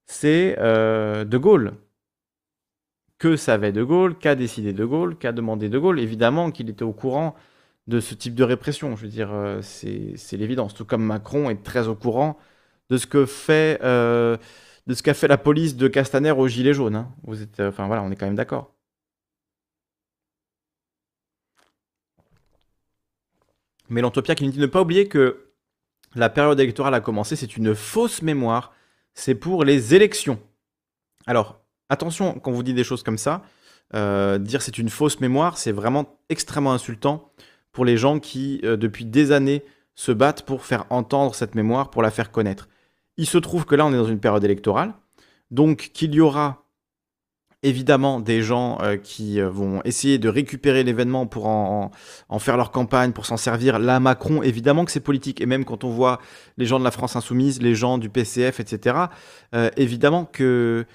c'est 0.06 0.58
euh, 0.60 1.26
De 1.26 1.38
Gaulle 1.38 1.74
que 3.20 3.36
savait 3.36 3.72
De 3.72 3.84
Gaulle, 3.84 4.18
qu'a 4.18 4.36
décidé 4.36 4.74
De 4.74 4.86
Gaulle, 4.86 5.18
qu'a 5.18 5.32
demandé 5.32 5.70
De 5.70 5.78
Gaulle. 5.78 6.00
Évidemment 6.00 6.52
qu'il 6.52 6.70
était 6.70 6.84
au 6.84 6.94
courant 6.94 7.36
de 7.88 8.00
ce 8.00 8.16
type 8.16 8.36
de 8.36 8.44
répression. 8.44 8.96
Je 8.96 9.04
veux 9.04 9.10
dire, 9.10 9.30
euh, 9.34 9.62
c'est 9.62 10.38
l'évidence. 10.38 10.74
Tout 10.74 10.86
comme 10.86 11.04
Macron 11.04 11.50
est 11.50 11.64
très 11.64 11.88
au 11.88 11.96
courant 11.96 12.38
de 12.90 12.98
ce 12.98 13.08
que 13.08 13.26
fait, 13.26 13.80
euh, 13.84 14.38
qu'a 15.04 15.14
fait 15.14 15.28
la 15.28 15.38
police 15.38 15.76
de 15.76 15.88
Castaner 15.88 16.32
au 16.32 16.48
gilet 16.48 16.74
jaune. 16.74 16.96
Hein. 16.96 17.10
Vous 17.24 17.42
êtes, 17.42 17.60
enfin 17.60 17.88
voilà, 17.88 18.04
on 18.04 18.12
est 18.12 18.16
quand 18.16 18.26
même 18.26 18.36
d'accord. 18.36 18.74
Mais 23.90 24.02
l'Antopia 24.02 24.36
qui 24.36 24.46
nous 24.46 24.52
dit 24.52 24.60
ne 24.60 24.66
pas 24.68 24.82
oublier 24.82 25.08
que 25.08 25.52
la 26.16 26.30
période 26.30 26.60
électorale 26.60 26.94
a 26.94 27.02
commencé, 27.02 27.36
c'est 27.36 27.58
une 27.58 27.76
fausse 27.76 28.22
mémoire, 28.22 28.74
c'est 29.14 29.36
pour 29.36 29.64
les 29.64 29.96
élections. 29.96 30.40
Alors, 31.26 31.62
attention 31.90 32.40
quand 32.40 32.52
vous 32.52 32.64
dites 32.64 32.76
des 32.76 32.84
choses 32.84 33.04
comme 33.04 33.18
ça. 33.18 33.44
Euh, 33.96 34.38
dire 34.38 34.62
c'est 34.62 34.78
une 34.78 34.90
fausse 34.90 35.20
mémoire, 35.20 35.58
c'est 35.58 35.72
vraiment 35.72 36.20
extrêmement 36.30 36.74
insultant 36.74 37.32
pour 37.72 37.86
les 37.86 37.98
gens 37.98 38.20
qui, 38.20 38.62
euh, 38.64 38.78
depuis 38.78 39.06
des 39.06 39.32
années, 39.32 39.64
se 39.96 40.12
battent 40.12 40.44
pour 40.44 40.64
faire 40.64 40.86
entendre 40.90 41.34
cette 41.36 41.56
mémoire, 41.56 41.90
pour 41.90 42.02
la 42.02 42.12
faire 42.12 42.32
connaître. 42.32 42.70
Il 43.18 43.26
se 43.26 43.38
trouve 43.38 43.66
que 43.66 43.76
là, 43.76 43.86
on 43.86 43.92
est 43.92 43.98
dans 43.98 44.06
une 44.06 44.20
période 44.20 44.44
électorale, 44.44 44.94
donc 45.52 45.90
qu'il 45.94 46.14
y 46.14 46.22
aura 46.22 46.69
évidemment 47.64 48.20
des 48.20 48.42
gens 48.42 48.78
euh, 48.82 48.98
qui 48.98 49.42
vont 49.42 49.82
essayer 49.84 50.18
de 50.18 50.30
récupérer 50.30 50.84
l'événement 50.84 51.26
pour 51.28 51.48
en, 51.48 51.92
faire 52.40 52.58
leur 52.58 52.72
campagne, 52.72 53.12
pour 53.12 53.26
s'en 53.26 53.38
servir. 53.38 53.80
Là, 53.80 54.00
Macron, 54.00 54.42
évidemment 54.44 54.86
que 54.86 54.92
c'est 54.92 55.00
politique. 55.00 55.42
Et 55.42 55.46
même 55.46 55.66
quand 55.66 55.84
on 55.84 55.90
voit 55.90 56.20
les 56.58 56.66
gens 56.66 56.80
de 56.80 56.84
la 56.84 56.92
France 56.92 57.16
insoumise, 57.16 57.62
les 57.62 57.76
gens 57.76 57.98
du 57.98 58.10
PCF, 58.10 58.60
etc., 58.60 58.96
évidemment 59.78 60.30
euh, 60.40 60.86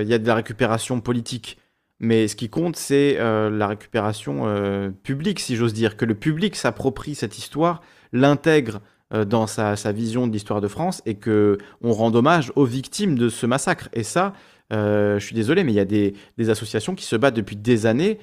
il 0.00 0.08
y 0.08 0.14
a 0.14 0.18
de 0.18 0.26
la 0.26 0.34
récupération 0.34 1.00
politique. 1.00 1.58
Mais 1.98 2.28
ce 2.28 2.36
qui 2.36 2.48
compte, 2.50 2.76
c'est 2.76 3.16
euh, 3.18 3.48
la 3.48 3.68
récupération 3.68 4.42
euh, 4.46 4.90
publique, 4.90 5.40
si 5.40 5.56
j'ose 5.56 5.72
dire, 5.72 5.96
que 5.96 6.04
le 6.04 6.14
public 6.14 6.54
s'approprie 6.54 7.14
cette 7.14 7.38
histoire, 7.38 7.80
l'intègre 8.12 8.80
euh, 9.14 9.24
dans 9.24 9.46
sa, 9.46 9.74
vision 9.92 10.26
de 10.26 10.32
l'histoire 10.32 10.60
de 10.60 10.68
France 10.68 11.00
et 11.06 11.14
que 11.14 11.56
on 11.80 11.92
rend 11.92 12.14
hommage 12.14 12.52
aux 12.54 12.66
victimes 12.66 13.16
de 13.16 13.28
ce 13.30 13.46
massacre. 13.46 13.88
Et 13.94 14.02
ça, 14.02 14.34
je 14.70 15.18
suis 15.20 15.34
désolé, 15.34 15.64
mais 15.64 15.72
il 15.72 15.76
y 15.76 15.80
a 15.80 15.84
des, 15.84 16.14
associations 16.48 16.94
qui 16.94 17.04
se 17.04 17.16
battent 17.16 17.36
depuis 17.36 17.56
des 17.56 17.86
années. 17.86 18.18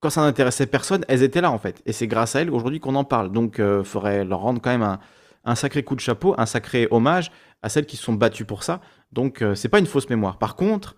Quand 0.00 0.10
ça 0.10 0.20
n'intéressait 0.22 0.66
personne, 0.66 1.04
elles 1.08 1.22
étaient 1.22 1.40
là 1.40 1.50
en 1.50 1.58
fait. 1.58 1.82
Et 1.86 1.92
c'est 1.92 2.06
grâce 2.06 2.36
à 2.36 2.40
elles 2.40 2.50
aujourd'hui 2.50 2.80
qu'on 2.80 2.94
en 2.94 3.04
parle. 3.04 3.32
Donc, 3.32 3.56
il 3.58 3.84
faudrait 3.84 4.24
leur 4.24 4.40
rendre 4.40 4.60
quand 4.60 4.70
même 4.70 4.98
un, 5.44 5.54
sacré 5.54 5.82
coup 5.82 5.96
de 5.96 6.00
chapeau, 6.00 6.34
un 6.38 6.46
sacré 6.46 6.86
hommage 6.90 7.30
à 7.62 7.68
celles 7.68 7.86
qui 7.86 7.96
se 7.96 8.04
sont 8.04 8.12
battues 8.12 8.44
pour 8.44 8.62
ça. 8.62 8.80
Donc, 9.12 9.44
c'est 9.54 9.68
pas 9.68 9.78
une 9.78 9.86
fausse 9.86 10.08
mémoire. 10.08 10.38
Par 10.38 10.54
contre, 10.54 10.96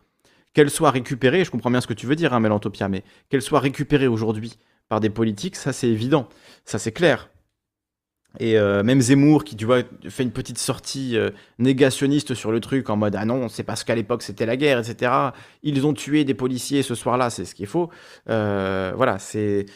qu'elle 0.53 0.71
soit 0.71 0.91
récupérée, 0.91 1.45
je 1.45 1.51
comprends 1.51 1.71
bien 1.71 1.81
ce 1.81 1.87
que 1.87 1.95
tu 1.95 2.07
veux 2.07 2.17
dire, 2.17 2.35
hein, 2.35 2.41
Mélantopia, 2.41 2.89
mais 2.89 3.05
qu'elle 3.29 3.43
soit 3.43 3.61
récupérée 3.61 4.09
aujourd'hui 4.09 4.59
par 4.89 5.01
des 5.01 5.11
politiques, 5.11 5.57
ça 5.57 5.73
c'est 5.73 5.89
évident, 5.89 6.29
ça 6.65 6.79
c'est 6.79 6.93
clair. 6.93 7.31
Et 8.39 8.57
euh, 8.59 8.83
même 8.83 9.01
Zemmour, 9.01 9.45
qui 9.45 9.57
tu 9.57 9.65
vois, 9.65 9.81
fait 10.09 10.23
une 10.23 10.31
petite 10.31 10.59
sortie 10.59 11.17
euh, 11.17 11.31
négationniste 11.59 12.35
sur 12.35 12.53
le 12.53 12.61
truc 12.61 12.89
en 12.89 12.97
mode 12.97 13.17
Ah 13.17 13.25
non, 13.25 13.49
c'est 13.49 13.65
parce 13.65 13.83
qu'à 13.83 13.95
l'époque 13.95 14.23
c'était 14.23 14.47
la 14.47 14.57
guerre, 14.57 14.79
etc. 14.79 15.13
Ils 15.63 15.85
ont 15.87 15.95
tué 15.95 16.25
des 16.25 16.35
policiers 16.35 16.83
ce 16.83 16.95
soir-là, 16.95 17.31
c'est 17.31 17.45
ce 17.45 17.55
qu'il 17.55 17.67
faut. 17.67 17.91
Euh, 18.29 18.93
voilà, 18.97 19.19
c'est. 19.19 19.67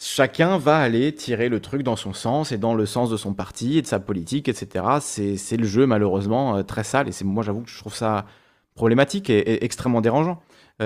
Chacun 0.00 0.58
va 0.58 0.78
aller 0.78 1.14
tirer 1.14 1.48
le 1.48 1.60
truc 1.60 1.82
dans 1.82 1.96
son 1.96 2.12
sens 2.12 2.52
et 2.52 2.58
dans 2.58 2.74
le 2.74 2.86
sens 2.86 3.10
de 3.10 3.16
son 3.16 3.32
parti 3.34 3.78
et 3.78 3.82
de 3.82 3.86
sa 3.86 3.98
politique, 3.98 4.48
etc. 4.48 4.84
C'est 5.00 5.56
le 5.56 5.64
jeu, 5.64 5.86
malheureusement, 5.86 6.62
très 6.62 6.84
sale. 6.84 7.08
Et 7.08 7.24
moi, 7.24 7.42
j'avoue 7.42 7.62
que 7.62 7.70
je 7.70 7.78
trouve 7.78 7.94
ça 7.94 8.26
problématique 8.74 9.28
et, 9.28 9.64
extrêmement 9.64 10.00
dérangeant. 10.00 10.40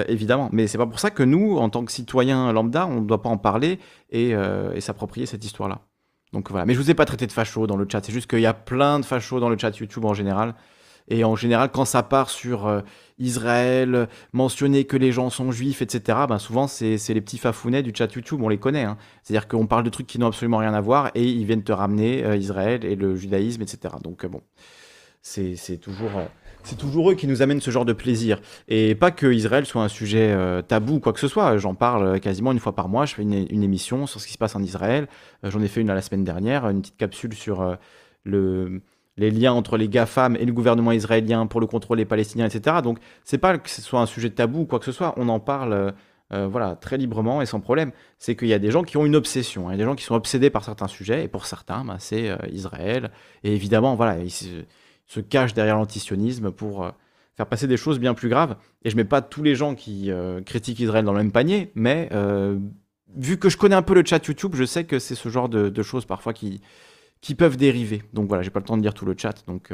Évidemment. 0.09 0.49
Mais 0.53 0.67
c'est 0.67 0.79
pas 0.79 0.87
pour 0.87 0.99
ça 0.99 1.11
que 1.11 1.23
nous, 1.23 1.59
en 1.59 1.69
tant 1.69 1.85
que 1.85 1.93
citoyens 1.93 2.53
lambda, 2.53 2.87
on 2.87 3.03
ne 3.03 3.07
doit 3.07 3.21
pas 3.21 3.29
en 3.29 3.37
parler 3.37 3.81
et, 4.11 4.35
s'approprier 4.81 5.27
cette 5.27 5.45
histoire-là. 5.45 5.83
Donc 6.33 6.51
voilà. 6.51 6.65
Mais 6.65 6.75
je 6.75 6.79
vous 6.79 6.91
ai 6.91 6.95
pas 6.95 7.05
traité 7.05 7.27
de 7.27 7.33
facho 7.33 7.67
dans 7.67 7.77
le 7.77 7.87
chat. 7.91 8.05
C'est 8.05 8.13
juste 8.13 8.29
qu'il 8.29 8.41
y 8.41 8.47
a 8.47 8.55
plein 8.55 8.99
de 8.99 9.05
fachos 9.05 9.41
dans 9.41 9.49
le 9.49 9.59
chat 9.59 9.77
YouTube 9.79 10.05
en 10.05 10.15
général. 10.15 10.55
Et 11.09 11.25
en 11.25 11.35
général, 11.35 11.71
quand 11.73 11.85
ça 11.85 12.03
part 12.03 12.31
sur 12.31 12.67
euh, 12.67 12.81
Israël, 13.19 14.09
mentionner 14.33 14.85
que 14.85 14.97
les 14.97 15.11
gens 15.11 15.31
sont 15.31 15.51
juifs, 15.51 15.83
etc., 15.83 16.21
ben 16.29 16.39
souvent, 16.39 16.69
c'est 16.69 16.97
les 17.09 17.21
petits 17.21 17.39
fafounets 17.39 17.83
du 17.83 17.93
chat 17.95 18.15
YouTube, 18.15 18.41
on 18.41 18.49
les 18.49 18.59
connaît. 18.59 18.85
Hein. 18.85 18.97
C'est-à-dire 19.23 19.49
qu'on 19.49 19.67
parle 19.67 19.83
de 19.83 19.91
trucs 19.91 20.07
qui 20.07 20.19
n'ont 20.19 20.29
absolument 20.29 20.59
rien 20.59 20.75
à 20.75 20.81
voir 20.81 21.11
et 21.15 21.25
ils 21.25 21.45
viennent 21.45 21.65
te 21.65 21.73
ramener 21.73 22.37
Israël 22.37 22.85
et 22.85 22.95
le 22.95 23.17
judaïsme, 23.17 23.63
etc. 23.63 23.97
Donc 24.03 24.25
bon, 24.27 24.43
c'est 25.23 25.79
toujours 25.79 26.13
c'est 26.65 26.77
toujours 26.77 27.11
eux 27.11 27.15
qui 27.15 27.27
nous 27.27 27.43
amènent 27.43 27.61
ce 27.61 27.71
genre 27.71 27.85
de 27.85 27.93
plaisir. 27.93 28.41
Et 28.69 28.95
pas 28.95 29.11
que 29.11 29.33
Israël 29.33 29.67
soit 29.67 29.83
un 29.83 29.89
sujet 29.89 30.33
euh, 30.33 30.63
tabou 30.63 30.95
ou 30.95 31.01
quoi 31.01 31.13
que 31.13 31.21
ce 31.21 31.29
soit. 31.29 31.57
J'en 31.59 31.75
parle 31.75 32.07
euh, 32.07 32.19
quasiment 32.19 32.53
une 32.53 32.59
fois 32.59 32.75
par 32.75 32.89
mois. 32.89 33.07
Je 33.07 33.15
fais 33.15 33.23
une, 33.23 33.63
émission 33.63 34.07
sur 34.07 34.21
ce 34.21 34.27
qui 34.27 34.33
se 34.33 34.39
passe 34.39 34.55
en 34.57 34.63
Israël. 34.63 35.09
Euh, 35.45 35.51
j'en 35.51 35.61
ai 35.61 35.69
fait 35.69 35.81
une 35.81 35.89
la 35.89 36.03
semaine 36.03 36.25
dernière, 36.25 36.69
une 36.69 36.81
petite 36.81 36.97
capsule 36.97 37.35
sur 37.35 37.77
le, 38.25 38.81
les 39.17 39.31
liens 39.31 39.53
entre 39.53 39.77
les 39.77 39.89
GAFAM 39.89 40.37
et 40.37 40.45
le 40.45 40.53
gouvernement 40.53 40.93
israélien 40.93 41.47
pour 41.47 41.61
le 41.61 41.67
contrôle 41.67 41.99
des 41.99 42.05
Palestiniens, 42.05 42.47
etc. 42.47 42.77
Donc, 42.83 42.99
c'est 43.25 43.39
pas 43.39 43.59
que 43.59 43.69
ce 43.69 43.83
soit 43.83 44.01
un 44.01 44.07
sujet 44.07 44.31
tabou 44.31 44.61
ou 44.61 44.67
quoi 44.67 44.79
que 44.79 44.85
ce 44.85 44.93
soit. 44.93 45.15
On 45.17 45.29
en 45.29 45.41
parle. 45.41 45.93
voilà, 46.31 46.77
très 46.77 46.97
librement 46.97 47.43
et 47.43 47.47
sans 47.47 47.61
problème. 47.61 47.93
C'est 48.19 48.37
qu'il 48.37 48.49
y 48.49 48.55
a 48.55 48.59
des 48.59 48.71
gens 48.71 48.85
qui 48.85 48.97
ont 48.97 49.05
une 49.05 49.17
obsession, 49.17 49.69
il 49.69 49.73
y 49.73 49.75
a 49.75 49.77
des 49.77 49.85
gens 49.85 49.95
qui 49.95 50.05
sont 50.05 50.15
obsédés 50.15 50.49
par 50.49 50.65
certains 50.65 50.89
sujets, 50.89 51.25
et 51.25 51.29
pour 51.29 51.45
certains, 51.45 51.85
ben, 51.85 51.97
c'est 51.99 52.31
Israël. 52.51 53.11
Et 53.45 53.55
évidemment, 53.55 53.97
voilà, 53.97 54.17
se 55.13 55.21
cache 55.21 55.53
derrière 55.53 55.77
l'antisionisme 55.77 56.51
pour 56.51 56.85
euh, 56.85 56.91
faire 57.35 57.47
passer 57.47 57.67
des 57.67 57.77
choses 57.77 57.99
bien 57.99 58.15
plus 58.15 58.31
graves. 58.31 58.57
Et 58.83 58.89
je 58.89 58.97
mets 58.97 59.05
pas 59.05 59.21
tous 59.21 59.43
les 59.43 59.55
gens 59.55 59.75
qui 59.75 60.11
euh, 60.11 60.41
critiquent 60.41 60.81
Israël 60.81 61.05
dans 61.05 61.13
le 61.13 61.19
même 61.19 61.33
panier, 61.33 61.71
mais 61.75 62.09
euh, 62.13 62.59
vu 63.15 63.39
que 63.39 63.51
je 63.51 63.59
connais 63.59 63.75
un 63.75 63.83
peu 63.83 63.95
le 63.95 64.03
chat 64.07 64.27
YouTube, 64.27 64.55
je 64.55 64.65
sais 64.65 64.85
que 64.85 64.99
c'est 64.99 65.15
ce 65.15 65.29
genre 65.29 65.51
de, 65.51 65.83
choses 65.83 66.07
parfois 66.07 66.33
qui, 66.33 66.63
qui 67.21 67.35
peuvent 67.35 67.59
dériver. 67.59 68.03
Donc 68.15 68.27
voilà, 68.29 68.43
j'ai 68.43 68.49
pas 68.49 68.61
le 68.61 68.65
temps 68.65 68.79
de 68.79 68.83
lire 68.83 68.95
tout 68.95 69.05
le 69.05 69.15
chat, 69.15 69.45
donc 69.47 69.71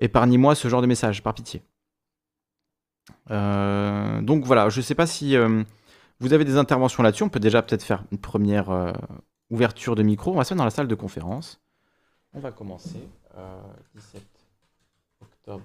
épargnez-moi 0.00 0.56
ce 0.56 0.66
genre 0.66 0.82
de 0.82 0.88
message, 0.88 1.22
par 1.22 1.34
pitié. 1.34 1.62
donc 3.28 4.44
voilà, 4.44 4.68
je 4.70 4.80
sais 4.80 4.96
pas 4.96 5.06
si 5.06 5.36
vous 6.18 6.32
avez 6.32 6.44
des 6.44 6.56
interventions 6.56 7.04
là-dessus. 7.04 7.22
On 7.22 7.28
peut 7.28 7.40
déjà 7.40 7.62
peut-être 7.62 7.84
faire 7.84 8.02
une 8.10 8.18
première 8.18 8.92
ouverture 9.50 9.94
de 9.94 10.02
micro. 10.02 10.32
On 10.32 10.36
va 10.36 10.42
se 10.42 10.52
mettre 10.52 10.58
dans 10.58 10.64
la 10.64 10.70
salle 10.70 10.88
de 10.88 10.96
conférence. 10.96 11.60
On 12.34 12.40
va 12.40 12.50
commencer. 12.50 13.08
17 13.94 14.31
octobre 15.42 15.64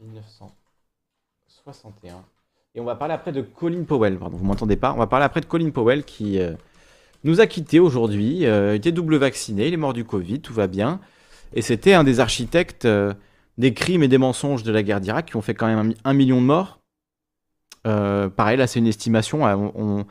1961. 0.00 2.24
Et 2.74 2.80
on 2.80 2.84
va 2.84 2.94
parler 2.94 3.12
après 3.14 3.32
de 3.32 3.42
Colin 3.42 3.84
Powell. 3.84 4.16
Vous 4.16 4.44
m'entendez 4.44 4.76
pas 4.76 4.94
On 4.94 4.96
va 4.96 5.06
parler 5.06 5.26
après 5.26 5.42
de 5.42 5.46
Colin 5.46 5.70
Powell 5.70 6.04
qui 6.04 6.38
euh, 6.38 6.54
nous 7.24 7.40
a 7.40 7.46
quittés 7.46 7.78
aujourd'hui. 7.78 8.46
Euh, 8.46 8.74
il 8.74 8.76
était 8.76 8.92
double 8.92 9.16
vacciné, 9.16 9.68
il 9.68 9.74
est 9.74 9.78
mort 9.78 9.92
du 9.92 10.04
Covid, 10.04 10.40
tout 10.40 10.54
va 10.54 10.66
bien. 10.66 11.00
Et 11.52 11.60
c'était 11.62 11.92
un 11.92 12.04
des 12.04 12.20
architectes 12.20 12.86
euh, 12.86 13.12
des 13.58 13.74
crimes 13.74 14.02
et 14.02 14.08
des 14.08 14.18
mensonges 14.18 14.62
de 14.62 14.72
la 14.72 14.82
guerre 14.82 15.00
d'Irak 15.00 15.26
qui 15.26 15.36
ont 15.36 15.42
fait 15.42 15.54
quand 15.54 15.66
même 15.66 15.94
un, 16.04 16.12
million 16.14 16.40
de 16.40 16.46
morts. 16.46 16.80
pareil, 17.84 18.56
là 18.56 18.66
c'est 18.66 18.78
une 18.78 18.86
estimation. 18.86 19.44
On, 19.44 19.72
on, 19.74 20.06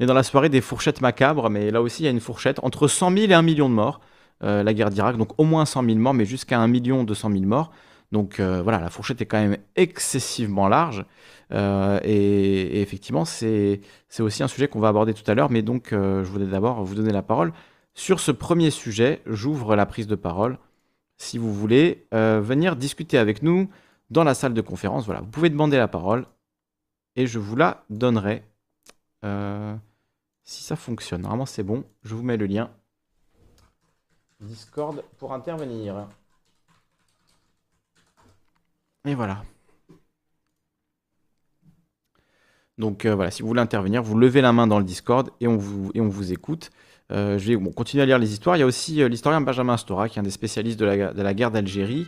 est 0.00 0.06
dans 0.06 0.14
la 0.14 0.22
soirée 0.22 0.48
des 0.48 0.62
fourchettes 0.62 1.02
macabres, 1.02 1.50
mais 1.50 1.70
là 1.70 1.82
aussi 1.82 2.02
il 2.02 2.06
y 2.06 2.08
a 2.08 2.10
une 2.10 2.20
fourchette 2.20 2.58
entre 2.62 2.88
100 2.88 3.12
000 3.12 3.30
et 3.30 3.34
1 3.34 3.42
million 3.42 3.68
de 3.68 3.74
morts. 3.74 4.00
Euh, 4.42 4.62
la 4.62 4.72
guerre 4.72 4.90
d'Irak. 4.90 5.16
Donc 5.18 5.38
au 5.38 5.44
moins 5.44 5.66
100 5.66 5.84
000 5.84 5.98
morts, 5.98 6.14
mais 6.14 6.24
jusqu'à 6.24 6.58
1 6.58 6.66
million 6.66 7.04
200 7.04 7.30
000 7.32 7.44
morts. 7.44 7.70
Donc 8.10 8.40
euh, 8.40 8.62
voilà, 8.62 8.80
la 8.80 8.88
fourchette 8.88 9.20
est 9.20 9.26
quand 9.26 9.40
même 9.40 9.58
excessivement 9.76 10.68
large. 10.68 11.04
Euh, 11.52 12.00
et, 12.04 12.80
effectivement, 12.80 13.24
c'est 13.24 13.80
aussi 14.18 14.42
un 14.42 14.48
sujet 14.48 14.66
qu'on 14.68 14.80
va 14.80 14.88
aborder 14.88 15.12
tout 15.12 15.28
à 15.30 15.34
l'heure. 15.34 15.50
Mais 15.50 15.62
donc, 15.62 15.88
je 15.90 16.22
voulais 16.22 16.46
d'abord 16.46 16.82
vous 16.84 16.94
donner 16.94 17.12
la 17.12 17.22
parole. 17.22 17.52
Sur 17.94 18.20
ce 18.20 18.30
premier 18.32 18.70
sujet, 18.70 19.20
j'ouvre 19.26 19.76
la 19.76 19.84
prise 19.84 20.06
de 20.06 20.14
parole. 20.14 20.58
Si 21.18 21.36
vous 21.36 21.52
voulez 21.52 22.06
venir 22.12 22.76
discuter 22.76 23.18
avec 23.18 23.42
nous 23.42 23.68
dans 24.10 24.24
la 24.24 24.34
salle 24.34 24.54
de 24.54 24.60
conférence, 24.60 25.04
voilà, 25.04 25.20
vous 25.20 25.28
pouvez 25.28 25.50
demander 25.50 25.76
la 25.76 25.88
parole 25.88 26.24
et 27.16 27.26
je 27.26 27.38
vous 27.38 27.56
la 27.56 27.84
donnerai. 27.90 28.42
si 30.44 30.64
ça 30.64 30.76
fonctionne, 30.76 31.22
normalement 31.22 31.46
c'est 31.46 31.62
bon, 31.62 31.84
je 32.04 32.14
vous 32.14 32.22
mets 32.22 32.36
le 32.36 32.46
lien 32.46 32.70
Discord 34.40 35.02
pour 35.18 35.32
intervenir. 35.32 36.06
Et 39.04 39.14
voilà. 39.14 39.42
Donc 42.78 43.04
euh, 43.04 43.14
voilà, 43.14 43.30
si 43.30 43.42
vous 43.42 43.48
voulez 43.48 43.60
intervenir, 43.60 44.02
vous 44.02 44.18
levez 44.18 44.40
la 44.40 44.52
main 44.52 44.66
dans 44.66 44.78
le 44.78 44.84
Discord 44.84 45.30
et 45.40 45.46
on 45.46 45.56
vous, 45.56 46.32
écoute. 46.32 46.70
Euh, 47.12 47.38
je 47.38 47.52
vais 47.52 47.72
continuer 47.72 48.02
à 48.02 48.06
lire 48.06 48.18
les 48.18 48.32
histoires. 48.32 48.56
Il 48.56 48.60
y 48.60 48.62
a 48.62 48.66
aussi 48.66 49.02
euh, 49.02 49.08
l'historien 49.08 49.40
Benjamin 49.40 49.76
Stora, 49.76 50.08
qui 50.08 50.18
est 50.18 50.20
un 50.20 50.24
des 50.24 50.30
spécialistes 50.30 50.80
de 50.80 50.86
la, 50.86 51.34
guerre 51.34 51.50
d'Algérie, 51.50 52.06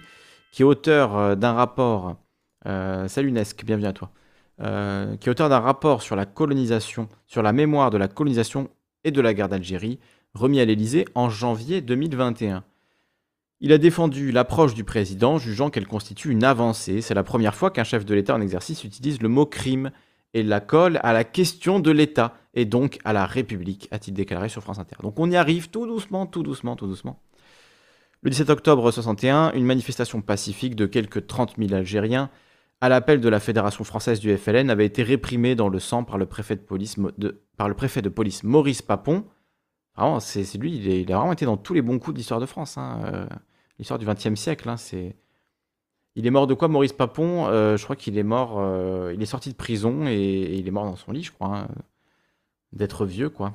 qui 0.50 0.62
est 0.62 0.64
auteur 0.64 1.36
d'un 1.36 1.52
rapport. 1.52 2.16
salut 2.64 3.32
Nesque, 3.32 3.64
bienvenue 3.64 3.86
à 3.86 3.92
toi. 3.92 4.10
qui 4.58 5.28
est 5.28 5.30
auteur 5.30 5.48
d'un 5.48 5.60
rapport 5.60 6.00
sur 6.02 6.16
la 6.16 6.24
colonisation, 6.24 7.08
sur 7.26 7.42
la 7.42 7.52
mémoire 7.52 7.90
de 7.90 7.98
la 7.98 8.08
colonisation 8.08 8.70
et 9.04 9.10
de 9.10 9.20
la 9.20 9.34
guerre 9.34 9.48
d'Algérie, 9.48 9.98
remis 10.34 10.60
à 10.60 10.64
l'Élysée 10.64 11.04
en 11.14 11.28
janvier 11.28 11.80
2021. 11.80 12.64
Il 13.60 13.72
a 13.72 13.78
défendu 13.78 14.32
l'approche 14.32 14.74
du 14.74 14.82
président, 14.82 15.38
jugeant 15.38 15.70
qu'elle 15.70 15.86
constitue 15.86 16.30
une 16.30 16.42
avancée. 16.42 17.00
C'est 17.00 17.14
la 17.14 17.22
première 17.22 17.54
fois 17.54 17.70
qu'un 17.70 17.84
chef 17.84 18.04
de 18.04 18.14
l'État 18.14 18.34
en 18.34 18.40
exercice 18.40 18.82
utilise 18.82 19.22
le 19.22 19.28
mot 19.28 19.46
crime 19.46 19.92
et 20.34 20.42
la 20.42 20.60
colle 20.60 20.98
à 21.02 21.12
la 21.12 21.24
question 21.24 21.78
de 21.78 21.90
l'État 21.90 22.34
et 22.54 22.64
donc 22.64 22.98
à 23.04 23.12
la 23.12 23.26
République, 23.26 23.88
a-t-il 23.90 24.14
déclaré 24.14 24.48
sur 24.48 24.62
France 24.62 24.78
Inter. 24.78 24.96
Donc 25.02 25.18
on 25.18 25.30
y 25.30 25.36
arrive 25.36 25.70
tout 25.70 25.86
doucement, 25.86 26.26
tout 26.26 26.42
doucement, 26.42 26.74
tout 26.74 26.86
doucement. 26.86 27.20
Le 28.22 28.30
17 28.30 28.50
octobre 28.50 28.90
61, 28.90 29.52
une 29.52 29.64
manifestation 29.64 30.22
pacifique 30.22 30.76
de 30.76 30.86
quelques 30.86 31.26
30 31.26 31.54
000 31.58 31.74
Algériens 31.74 32.30
à 32.80 32.88
l'appel 32.88 33.20
de 33.20 33.28
la 33.28 33.38
Fédération 33.38 33.84
française 33.84 34.18
du 34.18 34.36
FLN 34.36 34.68
avait 34.70 34.86
été 34.86 35.04
réprimée 35.04 35.54
dans 35.54 35.68
le 35.68 35.78
sang 35.78 36.02
par 36.02 36.18
le 36.18 36.26
préfet 36.26 36.56
de 36.56 36.62
police, 36.62 36.96
par 37.56 37.68
le 37.68 37.74
préfet 37.74 38.02
de 38.02 38.08
police 38.08 38.42
Maurice 38.42 38.82
Papon, 38.82 39.24
c'est 40.20 40.54
lui, 40.56 40.76
il, 40.76 41.12
a 41.12 41.16
vraiment 41.16 41.32
été 41.32 41.44
dans 41.44 41.56
tous 41.56 41.74
les 41.74 41.82
bons 41.82 41.98
coups 41.98 42.14
de 42.14 42.18
l'histoire 42.18 42.40
de 42.40 42.46
France. 42.46 42.78
Hein, 42.78 43.00
euh, 43.04 43.26
l'histoire 43.78 43.98
du 43.98 44.06
XXe 44.06 44.34
siècle. 44.34 44.68
Hein, 44.68 44.76
c'est... 44.76 45.16
Il 46.14 46.26
est 46.26 46.30
mort 46.30 46.46
de 46.46 46.54
quoi, 46.54 46.68
Maurice 46.68 46.92
Papon 46.92 47.46
euh, 47.46 47.76
Je 47.76 47.84
crois 47.84 47.96
qu'il 47.96 48.18
est 48.18 48.22
mort. 48.22 48.56
Euh, 48.58 49.12
il 49.14 49.22
est 49.22 49.26
sorti 49.26 49.50
de 49.50 49.54
prison 49.54 50.06
et, 50.06 50.56
il 50.58 50.66
est 50.66 50.70
mort 50.70 50.84
dans 50.84 50.96
son 50.96 51.12
lit, 51.12 51.22
je 51.22 51.32
crois. 51.32 51.56
Hein, 51.56 51.68
d'être 52.72 53.04
vieux, 53.04 53.28
quoi. 53.28 53.54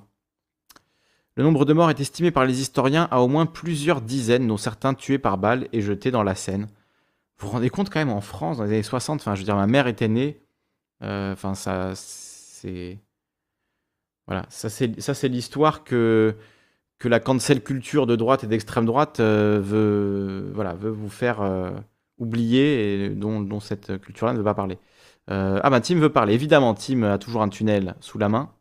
Le 1.36 1.44
nombre 1.44 1.66
de 1.66 1.74
morts 1.74 1.90
est 1.90 2.00
estimé 2.00 2.32
par 2.32 2.46
les 2.46 2.62
historiens 2.62 3.08
à 3.12 3.22
au 3.22 3.28
moins 3.28 3.46
plusieurs 3.46 4.02
dizaines, 4.02 4.48
dont 4.48 4.58
certains 4.58 4.96
tués 4.96 5.20
par 5.20 5.38
balles 5.38 5.68
et 5.72 5.82
jetés 5.82 6.10
dans 6.10 6.24
la 6.24 6.34
Seine. 6.34 6.68
Vous 7.38 7.48
vous 7.48 7.54
rendez 7.54 7.70
compte 7.70 7.92
quand 7.92 8.00
même 8.00 8.10
en 8.10 8.22
France, 8.22 8.58
dans 8.58 8.64
les 8.64 8.72
années 8.72 8.84
60, 8.84 9.22
enfin, 9.22 9.36
je 9.36 9.42
veux 9.42 9.46
dire, 9.46 9.56
ma 9.56 9.68
mère 9.68 9.86
était 9.86 10.08
née. 10.08 10.42
Enfin, 11.02 11.54
ça, 11.54 11.94
c'est. 11.96 12.98
Voilà, 14.28 14.46
ça 14.50 14.70
c'est 14.70 15.28
l'histoire 15.30 15.84
que, 15.84 16.36
que 17.00 17.08
la 17.08 17.20
cancel 17.20 17.64
culture 17.64 18.08
de 18.08 18.16
droite 18.16 18.44
et 18.44 18.48
d'extrême 18.48 18.86
droite 18.86 19.20
euh, 19.20 19.60
veut, 19.62 20.52
voilà, 20.54 20.74
veut 20.74 20.90
vous 20.90 21.10
faire 21.10 21.42
euh, 21.42 21.72
oublier 22.18 23.06
et 23.06 23.10
dont, 23.10 23.60
cette 23.60 24.00
culture-là 24.02 24.34
ne 24.34 24.40
veut 24.40 24.44
pas 24.44 24.54
parler. 24.54 24.80
Euh, 25.30 25.60
ah 25.64 25.70
bah 25.70 25.82
Tim 25.82 25.96
veut 25.96 26.12
parler. 26.12 26.34
Évidemment, 26.34 26.74
Tim 26.74 27.04
a 27.04 27.18
toujours 27.18 27.42
un 27.42 27.50
tunnel 27.50 27.96
sous 28.00 28.18
la 28.18 28.30
main. 28.30 28.52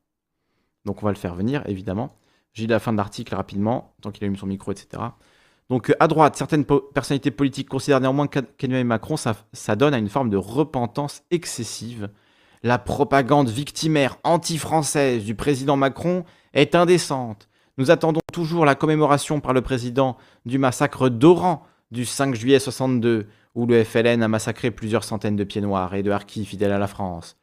Donc 0.84 1.02
on 1.02 1.06
va 1.06 1.12
le 1.12 1.18
faire 1.18 1.34
venir, 1.34 1.62
évidemment. 1.66 2.16
J'ai 2.52 2.66
la 2.66 2.78
fin 2.78 2.92
de 2.92 2.96
l'article 2.98 3.34
rapidement, 3.34 3.94
tant 4.02 4.10
qu'il 4.12 4.24
allume 4.24 4.36
son 4.36 4.46
micro, 4.46 4.72
etc. 4.72 5.02
Donc 5.68 5.94
à 5.98 6.06
droite, 6.06 6.36
certaines 6.36 6.64
personnalités 6.64 7.32
politiques 7.32 7.68
considèrent 7.68 8.00
néanmoins 8.00 8.28
qu'Emmanuel 8.28 8.86
Macron, 8.86 9.16
ça, 9.16 9.34
ça 9.52 9.74
donne 9.74 9.94
à 9.94 9.98
une 9.98 10.08
forme 10.08 10.30
de 10.30 10.36
repentance 10.36 11.24
excessive. 11.30 12.08
La 12.66 12.78
propagande 12.78 13.48
victimaire 13.48 14.18
anti-française 14.24 15.24
du 15.24 15.36
président 15.36 15.76
Macron 15.76 16.24
est 16.52 16.74
indécente. 16.74 17.48
Nous 17.78 17.92
attendons 17.92 18.18
toujours 18.32 18.64
la 18.64 18.74
commémoration 18.74 19.38
par 19.38 19.52
le 19.52 19.62
président 19.62 20.16
du 20.46 20.58
massacre 20.58 21.08
d'Oran 21.08 21.62
du 21.92 22.04
5 22.04 22.34
juillet 22.34 22.58
62, 22.58 23.28
où 23.54 23.66
le 23.66 23.84
FLN 23.84 24.20
a 24.20 24.26
massacré 24.26 24.72
plusieurs 24.72 25.04
centaines 25.04 25.36
de 25.36 25.44
pieds 25.44 25.60
noirs 25.60 25.94
et 25.94 26.02
de 26.02 26.10
harkis 26.10 26.44
fidèles 26.44 26.72
à 26.72 26.80
la 26.80 26.88
France. 26.88 27.36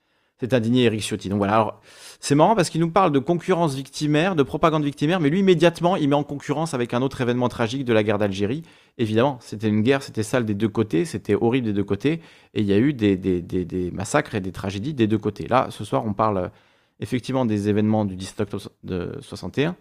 C'est 0.43 0.53
indigné 0.53 0.83
Eric 0.83 1.01
Ciotti. 1.01 1.29
Donc 1.29 1.37
voilà, 1.37 1.53
alors 1.53 1.81
c'est 2.19 2.35
marrant 2.35 2.53
parce 2.53 2.69
qu'il 2.69 2.81
nous 2.81 2.89
parle 2.89 3.13
de 3.13 3.19
concurrence 3.19 3.75
victimaire, 3.75 4.35
de 4.35 4.43
propagande 4.43 4.83
victimaire, 4.83 5.21
mais 5.21 5.29
lui 5.29 5.39
immédiatement 5.39 5.95
il 5.95 6.09
met 6.09 6.17
en 6.17 6.25
concurrence 6.25 6.73
avec 6.73 6.93
un 6.93 7.01
autre 7.01 7.21
événement 7.21 7.47
tragique 7.47 7.85
de 7.85 7.93
la 7.93 8.03
guerre 8.03 8.17
d'Algérie. 8.17 8.61
Évidemment, 8.97 9.37
c'était 9.39 9.69
une 9.69 9.83
guerre, 9.83 10.03
c'était 10.03 10.21
sale 10.21 10.43
des 10.43 10.53
deux 10.53 10.67
côtés, 10.67 11.05
c'était 11.05 11.33
horrible 11.33 11.67
des 11.67 11.71
deux 11.71 11.85
côtés, 11.85 12.19
et 12.53 12.59
il 12.59 12.65
y 12.65 12.73
a 12.73 12.77
eu 12.77 12.91
des, 12.91 13.89
massacres 13.93 14.35
et 14.35 14.41
des 14.41 14.51
tragédies 14.51 14.93
des 14.93 15.07
deux 15.07 15.17
côtés. 15.17 15.47
Là, 15.47 15.67
ce 15.69 15.85
soir, 15.85 16.03
on 16.05 16.11
parle 16.11 16.51
effectivement 16.99 17.45
des 17.45 17.69
événements 17.69 18.03
du 18.03 18.17
17 18.17 18.41
octobre 18.41 18.69
de 18.83 19.17
61, 19.21 19.77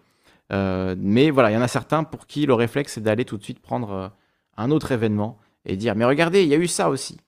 euh, 0.53 0.95
mais 0.97 1.31
voilà, 1.31 1.51
il 1.51 1.55
y 1.55 1.57
en 1.57 1.63
a 1.63 1.67
certains 1.67 2.05
pour 2.05 2.29
qui 2.29 2.47
le 2.47 2.55
réflexe 2.55 2.93
c'est 2.93 3.01
d'aller 3.01 3.25
tout 3.25 3.37
de 3.37 3.43
suite 3.43 3.59
prendre 3.59 3.91
euh, 3.91 4.09
un 4.57 4.71
autre 4.71 4.93
événement 4.93 5.39
et 5.65 5.75
dire 5.75 5.97
mais 5.97 6.05
regardez, 6.05 6.45
il 6.45 6.49
y 6.49 6.55
a 6.55 6.59
eu 6.59 6.69
ça 6.69 6.89
aussi. 6.89 7.19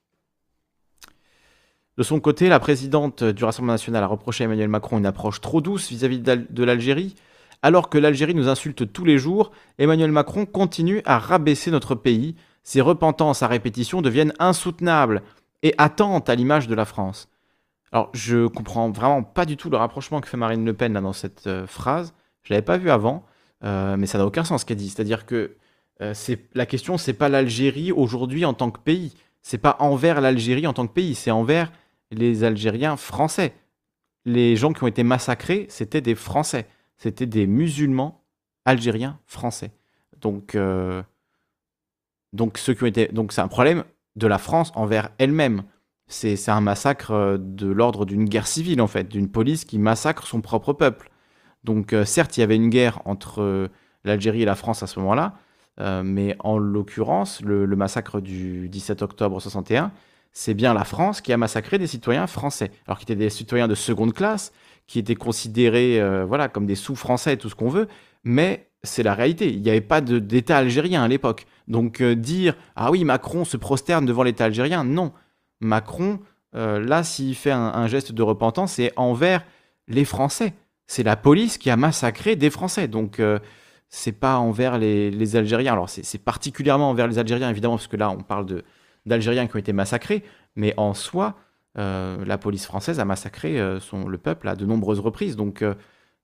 De 1.97 2.03
son 2.03 2.19
côté, 2.19 2.49
la 2.49 2.59
présidente 2.59 3.23
du 3.23 3.43
Rassemblement 3.45 3.73
national 3.73 4.03
a 4.03 4.07
reproché 4.07 4.43
à 4.43 4.45
Emmanuel 4.45 4.67
Macron 4.67 4.97
une 4.97 5.05
approche 5.05 5.39
trop 5.39 5.61
douce 5.61 5.89
vis-à-vis 5.89 6.19
de 6.19 6.63
l'Algérie. 6.63 7.15
Alors 7.61 7.89
que 7.89 7.97
l'Algérie 7.97 8.35
nous 8.35 8.49
insulte 8.49 8.91
tous 8.91 9.05
les 9.05 9.17
jours, 9.17 9.51
Emmanuel 9.79 10.11
Macron 10.11 10.45
continue 10.45 11.01
à 11.05 11.17
rabaisser 11.19 11.71
notre 11.71 11.95
pays. 11.95 12.35
Ses 12.63 12.81
repentances 12.81 13.43
à 13.43 13.47
répétition 13.47 14.01
deviennent 14.01 14.33
insoutenables 14.39 15.21
et 15.63 15.73
attentes 15.77 16.29
à 16.29 16.35
l'image 16.35 16.67
de 16.67 16.75
la 16.75 16.85
France. 16.85 17.29
Alors, 17.91 18.09
je 18.13 18.47
comprends 18.47 18.91
vraiment 18.91 19.23
pas 19.23 19.45
du 19.45 19.55
tout 19.55 19.69
le 19.69 19.77
rapprochement 19.77 20.19
que 20.19 20.27
fait 20.27 20.35
Marine 20.37 20.65
Le 20.65 20.73
Pen 20.73 20.93
dans 20.93 21.13
cette 21.13 21.47
euh, 21.47 21.65
phrase. 21.65 22.13
Je 22.43 22.53
l'avais 22.53 22.65
pas 22.65 22.77
vu 22.77 22.89
avant, 22.89 23.23
euh, 23.63 23.95
mais 23.97 24.05
ça 24.05 24.17
n'a 24.17 24.25
aucun 24.25 24.43
sens 24.43 24.61
ce 24.61 24.65
qu'elle 24.65 24.77
dit. 24.77 24.89
C'est-à-dire 24.89 25.25
que 25.25 25.55
euh, 26.01 26.13
la 26.53 26.65
question, 26.65 26.97
c'est 26.97 27.13
pas 27.13 27.29
l'Algérie 27.29 27.93
aujourd'hui 27.93 28.43
en 28.43 28.53
tant 28.53 28.69
que 28.69 28.79
pays. 28.79 29.13
C'est 29.41 29.57
pas 29.59 29.77
envers 29.79 30.19
l'Algérie 30.19 30.67
en 30.67 30.73
tant 30.73 30.87
que 30.87 30.93
pays. 30.93 31.15
C'est 31.15 31.31
envers 31.31 31.71
les 32.11 32.43
Algériens 32.43 32.97
français. 32.97 33.53
Les 34.25 34.55
gens 34.55 34.73
qui 34.73 34.83
ont 34.83 34.87
été 34.87 35.03
massacrés, 35.03 35.67
c'était 35.69 36.01
des 36.01 36.15
Français. 36.15 36.67
C'était 36.97 37.25
des 37.25 37.47
musulmans 37.47 38.23
algériens 38.63 39.19
français. 39.25 39.71
Donc, 40.21 40.55
euh, 40.55 41.03
donc 42.33 42.57
ceux 42.57 42.73
qui 42.73 42.83
ont 42.83 42.87
été, 42.87 43.07
donc 43.07 43.31
c'est 43.31 43.41
un 43.41 43.47
problème 43.47 43.83
de 44.15 44.27
la 44.27 44.37
France 44.37 44.71
envers 44.75 45.09
elle-même. 45.17 45.63
C'est 46.07 46.49
un 46.49 46.61
massacre 46.61 47.11
euh, 47.11 47.37
de 47.39 47.67
l'ordre 47.67 48.05
d'une 48.05 48.25
guerre 48.25 48.47
civile 48.47 48.81
en 48.81 48.87
fait, 48.87 49.07
d'une 49.07 49.29
police 49.29 49.65
qui 49.65 49.77
massacre 49.77 50.25
son 50.25 50.41
propre 50.41 50.73
peuple. 50.73 51.11
Donc 51.63 51.95
certes, 52.05 52.37
il 52.37 52.41
y 52.41 52.43
avait 52.43 52.55
une 52.55 52.69
guerre 52.69 53.01
entre 53.05 53.69
l'Algérie 54.05 54.43
et 54.43 54.45
la 54.45 54.55
France 54.55 54.83
à 54.83 54.87
ce 54.87 54.99
moment-là, 54.99 55.33
euh, 55.81 56.03
mais 56.03 56.35
en 56.39 56.57
l'occurrence, 56.57 57.41
le, 57.41 57.67
massacre 57.75 58.21
du 58.21 58.69
17 58.69 59.01
octobre 59.01 59.41
61, 59.41 59.91
c'est 60.37 60.53
bien 60.53 60.73
la 60.73 60.83
France 60.83 61.21
qui 61.21 61.31
a 61.31 61.37
massacré 61.37 61.79
des 61.79 61.87
citoyens 61.87 62.27
français, 62.27 62.69
alors 62.85 62.99
qu'ils 62.99 63.05
étaient 63.05 63.15
des 63.15 63.29
citoyens 63.29 63.69
de 63.69 63.73
seconde 63.73 64.13
classe, 64.13 64.51
qui 64.85 64.99
étaient 64.99 65.15
considérés 65.15 65.99
euh, 65.99 66.25
voilà, 66.25 66.49
comme 66.49 66.65
des 66.65 66.75
sous-français 66.75 67.37
tout 67.37 67.49
ce 67.49 67.55
qu'on 67.55 67.69
veut, 67.69 67.87
mais 68.25 68.67
c'est 68.83 69.01
la 69.01 69.13
réalité. 69.13 69.51
Il 69.51 69.61
n'y 69.61 69.69
avait 69.69 69.79
pas 69.79 70.01
d'État 70.01 70.57
algérien 70.57 71.03
à 71.03 71.07
l'époque. 71.07 71.47
Donc 71.69 72.01
euh, 72.01 72.15
dire 72.15 72.53
ah 72.75 72.91
oui 72.91 73.05
Macron 73.05 73.45
se 73.45 73.55
prosterne 73.55 74.05
devant 74.05 74.23
l'État 74.23 74.45
algérien, 74.45 74.83
non. 74.83 75.13
Macron, 75.61 76.19
là, 76.53 77.03
s'il 77.03 77.33
fait 77.35 77.51
un, 77.51 77.87
geste 77.87 78.11
de 78.11 78.21
repentance, 78.21 78.73
c'est 78.73 78.91
envers 78.97 79.45
les 79.87 80.05
Français. 80.05 80.53
C'est 80.85 81.03
la 81.03 81.15
police 81.15 81.57
qui 81.57 81.69
a 81.69 81.77
massacré 81.77 82.35
des 82.35 82.49
Français. 82.49 82.87
Donc 82.87 83.21
c'est 83.89 84.11
pas 84.11 84.37
envers 84.37 84.77
les, 84.77 85.35
Algériens. 85.35 85.73
Alors, 85.73 85.89
c'est 85.89 86.23
particulièrement 86.23 86.89
envers 86.89 87.07
les 87.07 87.19
Algériens, 87.19 87.49
évidemment, 87.49 87.77
parce 87.77 87.87
que 87.87 87.97
là, 87.97 88.09
on 88.11 88.21
parle 88.21 88.63
d'Algériens 89.05 89.47
qui 89.47 89.55
ont 89.55 89.59
été 89.59 89.73
massacrés, 89.73 90.23
mais 90.55 90.73
en 90.77 90.93
soi, 90.93 91.35
euh, 91.77 92.23
la 92.25 92.37
police 92.37 92.65
française 92.65 92.99
a 92.99 93.05
massacré 93.05 93.59
euh, 93.59 93.79
son, 93.79 94.07
le 94.07 94.17
peuple 94.17 94.47
à 94.47 94.55
de 94.55 94.65
nombreuses 94.65 94.99
reprises. 94.99 95.35
Donc, 95.35 95.61
euh, 95.61 95.73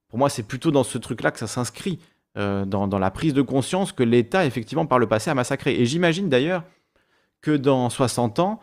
pour 0.08 0.18
moi, 0.18 0.30
c'est 0.30 0.44
plutôt 0.44 0.72
dans 0.72 0.84
ce 0.84 0.98
truc-là 0.98 1.32
que 1.32 1.40
ça 1.40 1.48
s'inscrit, 1.48 2.00
dans, 2.34 2.98
la 2.98 3.12
prise 3.12 3.34
de 3.34 3.42
conscience 3.42 3.92
que 3.92 4.04
l'État, 4.04 4.46
effectivement, 4.46 4.86
par 4.86 5.00
le 5.00 5.08
passé, 5.08 5.30
a 5.30 5.36
massacré. 5.36 5.74
Et 5.74 5.86
j'imagine 5.86 6.30
d'ailleurs 6.30 6.64
que 7.42 7.52
dans 7.52 7.90
60 7.90 8.40
ans, 8.40 8.62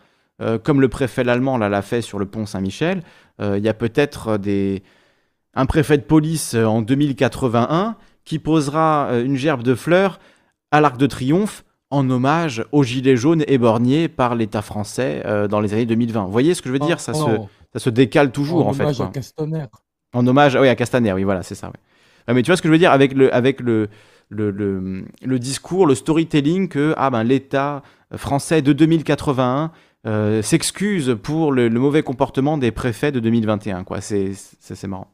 comme 0.63 0.81
le 0.81 0.89
préfet 0.89 1.27
allemand 1.29 1.55
l'a 1.59 1.81
fait 1.83 2.01
sur 2.01 2.17
le 2.17 2.25
pont 2.25 2.47
Saint-Michel, 2.47 3.03
il 3.39 3.59
y 3.59 3.69
a 3.69 3.75
peut-être 3.75 4.39
un 5.53 5.65
préfet 5.67 5.99
de 5.99 6.03
police 6.03 6.55
en 6.55 6.81
2081 6.81 7.95
qui 8.25 8.39
posera 8.39 9.11
une 9.23 9.35
gerbe 9.35 9.61
de 9.61 9.75
fleurs 9.75 10.19
à 10.71 10.81
l'Arc 10.81 10.97
de 10.97 11.05
Triomphe 11.05 11.63
en 11.91 12.09
hommage 12.09 12.63
aux 12.71 12.83
Gilets 12.83 13.17
jaunes 13.17 13.43
éborgnés 13.47 14.07
par 14.07 14.35
l'État 14.35 14.61
français 14.61 15.21
euh, 15.25 15.47
dans 15.47 15.59
les 15.59 15.73
années 15.73 15.85
2020. 15.85 16.25
Vous 16.25 16.31
voyez 16.31 16.53
ce 16.53 16.61
que 16.61 16.69
je 16.69 16.73
veux 16.73 16.79
dire? 16.79 16.99
Ça, 16.99 17.13
se, 17.13 17.25
ça 17.73 17.79
se 17.79 17.89
décale 17.89 18.31
toujours 18.31 18.67
en, 18.67 18.73
fait. 18.73 18.83
En 18.83 18.87
hommage 18.87 19.01
à 19.01 19.07
Castaner. 19.07 19.65
En 20.13 20.27
hommage, 20.27 20.57
oui, 20.59 20.67
à 20.67 20.75
Castaner, 20.75 21.13
oui, 21.13 21.23
voilà, 21.23 21.43
c'est 21.43 21.55
ça. 21.55 21.71
mais 22.27 22.41
tu 22.41 22.47
vois 22.47 22.57
ce 22.57 22.61
que 22.61 22.67
je 22.67 22.71
veux 22.71 22.79
dire 22.79 22.91
avec 22.91 23.13
le, 23.13 23.33
avec 23.33 23.59
le, 23.59 23.89
le, 24.29 24.51
le, 24.51 25.39
discours, 25.39 25.85
le 25.85 25.95
storytelling 25.95 26.67
que 26.67 26.93
ah 26.97 27.09
ben, 27.09 27.23
l'État 27.23 27.81
français 28.15 28.61
de 28.61 28.73
2081 28.73 29.71
euh, 30.05 30.41
s'excuse 30.41 31.17
pour 31.21 31.51
le, 31.51 31.69
mauvais 31.69 32.03
comportement 32.03 32.57
des 32.57 32.71
préfets 32.71 33.11
de 33.11 33.19
2021. 33.19 33.83
C'est 33.99 34.87
marrant. 34.87 35.13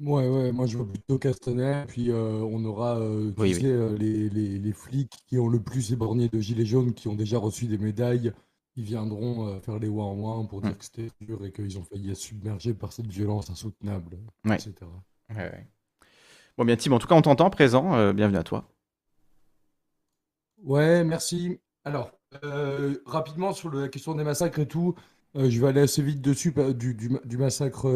Ouais, 0.00 0.28
ouais, 0.28 0.52
moi 0.52 0.66
je 0.66 0.76
vois 0.76 0.86
plutôt 0.86 1.18
Castaner, 1.18 1.82
puis 1.88 2.10
euh, 2.10 2.40
on 2.48 2.64
aura 2.64 2.98
euh, 2.98 3.32
euh, 3.36 3.96
les, 3.98 4.28
les, 4.30 4.72
flics 4.72 5.12
qui 5.26 5.38
ont 5.38 5.48
le 5.48 5.60
plus 5.60 5.92
éborgné 5.92 6.28
de 6.28 6.38
gilets 6.38 6.64
jaunes, 6.64 6.94
qui 6.94 7.08
ont 7.08 7.16
déjà 7.16 7.38
reçu 7.38 7.66
des 7.66 7.78
médailles, 7.78 8.32
ils 8.76 8.84
viendront 8.84 9.60
faire 9.60 9.80
les 9.80 9.88
ouin 9.88 10.12
ouin 10.12 10.44
pour 10.44 10.60
dire 10.60 10.70
mmh. 10.70 10.76
que 10.76 10.84
c'était 10.84 11.10
dur 11.20 11.44
et 11.44 11.50
qu'ils 11.50 11.78
ont 11.78 11.82
failli 11.82 12.12
être 12.12 12.16
submergés 12.16 12.74
par 12.74 12.92
cette 12.92 13.08
violence 13.08 13.50
insoutenable, 13.50 14.18
etc. 14.44 14.72
Ouais, 15.34 15.66
Bon, 16.56 16.64
bien, 16.64 16.76
Tim, 16.76 16.92
en 16.92 16.98
tout 17.00 17.08
cas, 17.08 17.16
on 17.16 17.22
t'entend 17.22 17.50
présent. 17.50 18.12
bienvenue 18.12 18.38
à 18.38 18.44
toi. 18.44 18.68
Ouais, 20.62 21.02
merci. 21.02 21.58
Alors, 21.84 22.12
rapidement 23.04 23.52
sur 23.52 23.72
la 23.72 23.88
question 23.88 24.14
des 24.14 24.22
massacres 24.22 24.60
et 24.60 24.68
tout, 24.68 24.94
je 25.34 25.60
vais 25.60 25.66
aller 25.66 25.80
assez 25.80 26.02
vite 26.02 26.20
dessus, 26.20 26.54
du, 26.76 26.94
du 26.94 27.36
massacre 27.36 27.88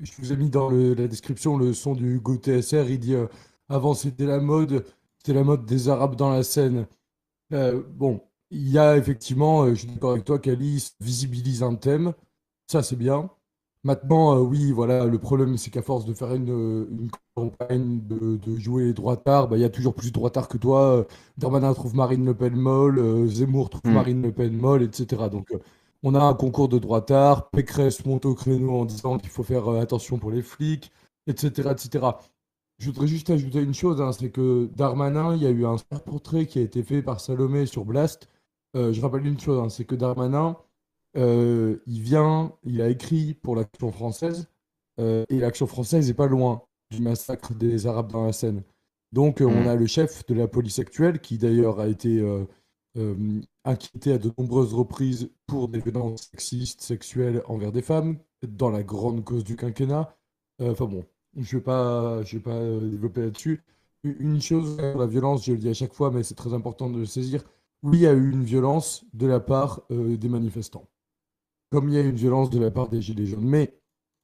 je 0.00 0.12
vous 0.18 0.32
ai 0.32 0.36
mis 0.36 0.50
dans 0.50 0.70
la 0.70 1.08
description 1.08 1.56
le 1.56 1.72
son 1.72 1.94
du 1.94 2.20
Go 2.20 2.36
TSR. 2.36 2.88
Il 2.88 2.98
dit 2.98 3.14
euh, 3.14 3.26
avant 3.68 3.94
c'était 3.94 4.26
la 4.26 4.40
mode, 4.40 4.84
c'était 5.18 5.34
la 5.34 5.44
mode 5.44 5.64
des 5.64 5.88
Arabes 5.88 6.16
dans 6.16 6.30
la 6.30 6.42
scène. 6.42 6.86
Euh, 7.52 7.82
bon, 7.94 8.20
il 8.50 8.68
y 8.68 8.78
a 8.78 8.96
effectivement, 8.96 9.62
euh, 9.62 9.74
je 9.74 9.80
suis 9.80 9.88
d'accord 9.88 10.12
avec 10.12 10.24
toi, 10.24 10.38
qu'Alice 10.38 10.96
visibilise 11.00 11.62
un 11.62 11.74
thème. 11.74 12.14
Ça 12.66 12.82
c'est 12.82 12.96
bien. 12.96 13.30
Maintenant, 13.84 14.38
oui, 14.40 14.72
voilà, 14.72 15.04
le 15.04 15.18
problème 15.18 15.58
c'est 15.58 15.70
qu'à 15.70 15.82
force 15.82 16.06
de 16.06 16.14
faire 16.14 16.34
une, 16.34 17.10
campagne 17.34 18.00
de, 18.06 18.56
jouer 18.56 18.94
droit 18.94 19.18
tard, 19.18 19.48
bah, 19.48 19.58
il 19.58 19.60
y 19.60 19.64
a 19.64 19.68
toujours 19.68 19.94
plus 19.94 20.10
droit 20.10 20.30
tard 20.30 20.48
que 20.48 20.56
toi. 20.56 21.06
Darmanin 21.36 21.74
trouve 21.74 21.94
Marine 21.94 22.24
Le 22.24 22.34
Pen 22.34 22.54
molle, 22.56 23.28
Zemmour 23.28 23.68
trouve 23.68 23.82
hmm. 23.84 23.94
Marine 23.94 24.22
Le 24.22 24.32
Pen 24.32 24.56
molle, 24.56 24.82
etc. 24.82 25.24
Donc 25.30 25.48
on 26.04 26.14
a 26.14 26.20
un 26.20 26.34
concours 26.34 26.68
de 26.68 26.78
droitard, 26.78 27.48
Pécresse 27.50 28.04
monte 28.04 28.26
au 28.26 28.34
créneau 28.34 28.72
en 28.72 28.84
disant 28.84 29.16
qu'il 29.16 29.30
faut 29.30 29.42
faire 29.42 29.68
euh, 29.68 29.80
attention 29.80 30.18
pour 30.18 30.30
les 30.30 30.42
flics, 30.42 30.92
etc., 31.26 31.70
etc. 31.72 32.06
Je 32.78 32.86
voudrais 32.86 33.06
juste 33.06 33.30
ajouter 33.30 33.62
une 33.62 33.72
chose, 33.72 34.02
hein, 34.02 34.12
c'est 34.12 34.28
que 34.28 34.68
Darmanin, 34.76 35.34
il 35.34 35.42
y 35.42 35.46
a 35.46 35.50
eu 35.50 35.64
un 35.64 35.76
portrait 36.04 36.44
qui 36.44 36.58
a 36.58 36.62
été 36.62 36.82
fait 36.82 37.00
par 37.00 37.20
Salomé 37.20 37.64
sur 37.64 37.86
Blast. 37.86 38.28
Euh, 38.76 38.92
je 38.92 39.00
rappelle 39.00 39.26
une 39.26 39.40
chose, 39.40 39.58
hein, 39.58 39.70
c'est 39.70 39.86
que 39.86 39.94
Darmanin, 39.94 40.58
euh, 41.16 41.78
il 41.86 42.02
vient, 42.02 42.52
il 42.64 42.82
a 42.82 42.90
écrit 42.90 43.32
pour 43.32 43.56
l'Action 43.56 43.90
française, 43.90 44.46
et 44.98 45.40
l'Action 45.40 45.66
française 45.66 46.06
n'est 46.06 46.14
pas 46.14 46.28
loin 46.28 46.62
du 46.92 47.02
massacre 47.02 47.52
des 47.52 47.88
Arabes 47.88 48.12
dans 48.12 48.26
la 48.26 48.32
Seine. 48.32 48.62
Donc 49.10 49.40
on 49.40 49.50
mmh. 49.50 49.66
a 49.66 49.74
le 49.74 49.86
chef 49.86 50.24
de 50.26 50.34
la 50.34 50.46
police 50.46 50.78
actuelle, 50.78 51.18
qui 51.20 51.36
d'ailleurs 51.36 51.80
a 51.80 51.88
été 51.88 52.22
euh, 52.96 53.40
inquiété 53.64 54.12
à 54.12 54.18
de 54.18 54.30
nombreuses 54.38 54.72
reprises 54.72 55.28
pour 55.46 55.68
des 55.68 55.80
violences 55.80 56.28
sexistes, 56.30 56.80
sexuelles 56.80 57.42
envers 57.46 57.72
des 57.72 57.82
femmes, 57.82 58.18
dans 58.46 58.70
la 58.70 58.84
grande 58.84 59.24
cause 59.24 59.42
du 59.42 59.56
quinquennat. 59.56 60.16
Euh, 60.60 60.72
enfin 60.72 60.86
bon, 60.86 61.04
je 61.36 61.56
ne 61.56 61.60
vais 61.60 61.64
pas, 61.64 62.22
pas 62.44 62.52
euh, 62.52 62.88
développer 62.88 63.22
là-dessus. 63.22 63.64
Une 64.04 64.40
chose, 64.40 64.76
la 64.76 65.06
violence, 65.06 65.44
je 65.44 65.52
le 65.52 65.58
dis 65.58 65.68
à 65.68 65.74
chaque 65.74 65.92
fois, 65.94 66.10
mais 66.12 66.22
c'est 66.22 66.36
très 66.36 66.54
important 66.54 66.88
de 66.88 66.98
le 66.98 67.06
saisir. 67.06 67.42
oui, 67.82 67.98
il 67.98 68.02
y 68.02 68.06
a 68.06 68.12
eu 68.12 68.30
une 68.30 68.44
violence 68.44 69.04
de 69.14 69.26
la 69.26 69.40
part 69.40 69.82
des 69.88 70.28
manifestants, 70.28 70.86
comme 71.70 71.88
il 71.88 71.94
y 71.94 71.98
a 71.98 72.02
eu 72.02 72.10
une 72.10 72.16
violence 72.16 72.50
de 72.50 72.60
la 72.60 72.70
part 72.70 72.88
des 72.90 73.00
Gilets 73.00 73.26
jaunes. 73.26 73.46
Mais 73.46 73.80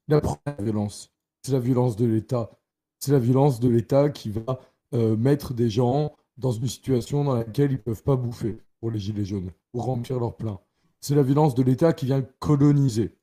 la 0.09 0.21
première 0.21 0.61
violence, 0.61 1.13
c'est 1.43 1.53
la 1.53 1.61
violence 1.61 1.97
de 1.97 2.05
l'État. 2.05 2.51
C'est 2.99 3.13
la 3.13 3.19
violence 3.19 3.59
de 3.59 3.71
l'État 3.71 4.11
qui 4.11 4.31
va 4.31 4.61
mettre 4.93 5.55
des 5.55 5.71
gens 5.71 6.13
dans 6.41 6.53
une 6.53 6.67
situation 6.67 7.25
dans 7.25 7.35
laquelle 7.35 7.71
ils 7.71 7.75
ne 7.75 7.83
peuvent 7.83 8.03
pas 8.03 8.17
bouffer 8.17 8.59
pour 8.81 8.91
les 8.91 8.99
Gilets 8.99 9.25
jaunes, 9.25 9.51
pour 9.73 9.85
remplir 9.85 10.19
leur 10.19 10.37
plein. 10.37 10.59
C'est 11.01 11.15
la 11.15 11.23
violence 11.23 11.55
de 11.55 11.63
l'État 11.63 11.93
qui 11.93 12.07
vient 12.07 12.23
coloniser. 12.39 13.15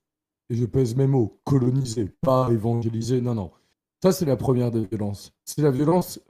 Et 0.50 0.56
je 0.56 0.66
pèse 0.66 0.96
mes 0.96 1.08
mots, 1.08 1.40
coloniser, 1.44 2.14
pas 2.22 2.50
évangéliser, 2.52 3.20
non, 3.20 3.36
non. 3.36 3.52
Ça, 4.02 4.12
c'est 4.12 4.26
la 4.26 4.38
première 4.38 4.72
des 4.72 4.86
violences. 4.86 5.34
C'est 5.44 5.62
la 5.62 5.72
violence 5.72 6.22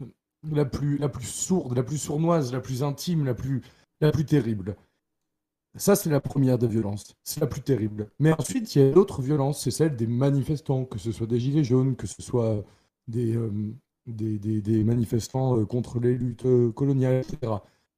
la 0.51 0.65
plus, 0.65 0.97
la 0.97 1.09
plus 1.09 1.27
sourde, 1.27 1.75
la 1.75 1.83
plus 1.83 1.97
sournoise, 1.97 2.53
la 2.53 2.61
plus 2.61 2.83
intime, 2.83 3.25
la 3.25 3.33
plus, 3.33 3.61
la 4.01 4.11
plus 4.11 4.25
terrible. 4.25 4.75
Ça, 5.75 5.95
c'est 5.95 6.09
la 6.09 6.21
première 6.21 6.57
des 6.57 6.67
violences. 6.67 7.13
C'est 7.23 7.41
la 7.41 7.47
plus 7.47 7.61
terrible. 7.61 8.09
Mais 8.19 8.31
ensuite, 8.31 8.73
il 8.73 8.81
y 8.81 8.85
a 8.85 8.91
d'autres 8.91 9.21
violences. 9.21 9.61
C'est 9.61 9.71
celle 9.71 9.95
des 9.95 10.07
manifestants, 10.07 10.85
que 10.85 10.97
ce 10.97 11.11
soit 11.11 11.27
des 11.27 11.39
gilets 11.39 11.63
jaunes, 11.63 11.95
que 11.95 12.07
ce 12.07 12.21
soit 12.21 12.63
des, 13.07 13.35
euh, 13.35 13.51
des, 14.07 14.83
manifestants 14.83 15.57
euh, 15.59 15.65
contre 15.65 15.99
les 15.99 16.15
luttes 16.17 16.45
euh, 16.45 16.71
coloniales, 16.71 17.23
etc. 17.23 17.53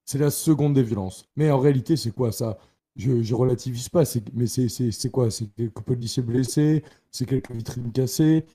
C'est 0.06 0.18
la 0.18 0.32
seconde 0.32 0.74
des 0.74 0.84
violences. 0.84 1.26
Mais 1.36 1.52
en 1.52 1.60
réalité, 1.60 1.96
c'est 1.96 2.12
quoi 2.12 2.32
ça? 2.32 2.58
Je, 2.96 3.22
je 3.22 3.36
relativise 3.36 3.90
pas, 3.90 4.04
mais 4.34 4.48
c'est 4.48 5.10
quoi? 5.12 5.32
C'est 5.32 5.48
quelques 5.56 5.82
policiers 5.82 6.24
blessés, 6.24 6.84
c'est 7.12 7.26
quelques 7.26 7.52
vitrines 7.52 7.92
cassées. 7.92 8.46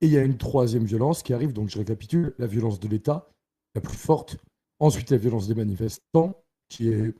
Et 0.00 0.06
il 0.06 0.12
y 0.12 0.18
a 0.18 0.22
une 0.22 0.38
troisième 0.38 0.84
violence 0.84 1.22
qui 1.22 1.34
arrive, 1.34 1.52
donc 1.52 1.68
je 1.68 1.78
récapitule, 1.78 2.34
la 2.38 2.46
violence 2.46 2.80
de 2.80 2.88
l'État, 2.88 3.30
la 3.74 3.80
plus 3.80 3.96
forte. 3.96 4.36
Ensuite, 4.80 5.10
la 5.10 5.16
violence 5.18 5.46
des 5.46 5.54
manifestants, 5.54 6.42
qui 6.68 6.88
est 6.88 7.14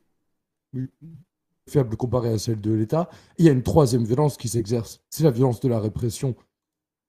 faible 1.68 1.97
comparée 1.97 2.33
à 2.33 2.39
celle 2.39 2.61
de 2.61 2.72
l'État. 2.72 3.09
Il 3.39 3.45
y 3.45 3.49
a 3.49 3.53
une 3.53 3.62
troisième 3.62 4.05
violence 4.05 4.37
qui 4.37 4.49
s'exerce, 4.49 5.01
c'est 5.11 5.24
la 5.24 5.30
violence 5.30 5.61
de 5.61 5.68
la 5.68 5.78
répression 5.78 6.35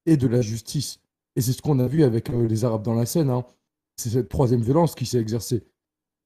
et 0.06 0.18
de 0.18 0.28
la 0.28 0.42
justice. 0.42 1.00
Et 1.36 1.42
c'est 1.42 1.54
ce 1.54 1.62
qu'on 1.62 1.80
a 1.80 1.88
vu 1.88 2.04
avec 2.04 2.30
euh, 2.30 2.48
les 2.48 2.66
Arabes 2.66 2.84
dans 2.84 2.94
la 2.94 3.06
Seine. 3.06 3.30
Hein. 3.30 3.46
C'est 3.98 4.10
cette 4.10 4.30
troisième 4.30 4.62
violence 4.62 4.96
qui 4.96 5.06
s'est 5.06 5.20
exercée. 5.20 5.64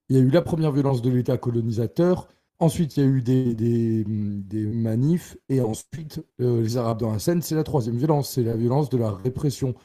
Il 0.10 0.16
y 0.16 0.20
a 0.20 0.22
eu 0.22 0.30
la 0.30 0.42
première 0.42 0.72
violence 0.72 1.02
de 1.02 1.10
l'État 1.10 1.38
colonisateur, 1.38 2.30
ensuite 2.60 2.96
il 2.96 3.04
y 3.04 3.06
a 3.06 3.10
eu 3.10 3.22
des, 3.22 3.54
des, 3.54 4.66
manifs, 4.66 5.36
et 5.50 5.60
ensuite 5.60 6.24
euh, 6.40 6.62
les 6.62 6.78
Arabes 6.78 7.00
dans 7.00 7.12
la 7.12 7.20
Seine, 7.20 7.42
c'est 7.42 7.56
la 7.56 7.64
troisième 7.64 7.98
violence, 7.98 8.32
c'est 8.32 8.44
la 8.44 8.56
violence 8.56 8.90
de 8.90 8.98
la 8.98 9.12
répression, 9.12 9.76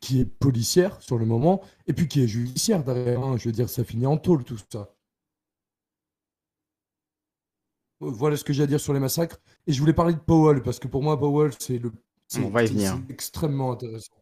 qui 0.00 0.20
est 0.20 0.24
policière 0.24 1.00
sur 1.02 1.18
le 1.18 1.26
moment, 1.26 1.62
et 1.86 1.92
puis 1.92 2.08
qui 2.08 2.22
est 2.22 2.28
judiciaire 2.28 2.84
derrière. 2.84 3.22
Hein. 3.22 3.36
Je 3.36 3.48
veux 3.48 3.52
dire, 3.52 3.68
ça 3.68 3.84
finit 3.84 4.06
en 4.06 4.16
tôle 4.16 4.44
tout 4.44 4.58
ça. 4.70 4.94
Voilà 8.00 8.36
ce 8.36 8.44
que 8.44 8.52
j'ai 8.52 8.64
à 8.64 8.66
dire 8.66 8.80
sur 8.80 8.92
les 8.92 9.00
massacres. 9.00 9.38
Et 9.66 9.72
je 9.72 9.80
voulais 9.80 9.92
parler 9.92 10.14
de 10.14 10.18
Powell, 10.18 10.62
parce 10.62 10.78
que 10.78 10.88
pour 10.88 11.02
moi, 11.02 11.18
Powell, 11.18 11.52
c'est 11.58 11.78
le. 11.78 11.92
On 12.38 12.48
va 12.48 12.64
y 12.64 12.66
venir. 12.66 12.98
extrêmement 13.10 13.72
intéressant. 13.72 14.14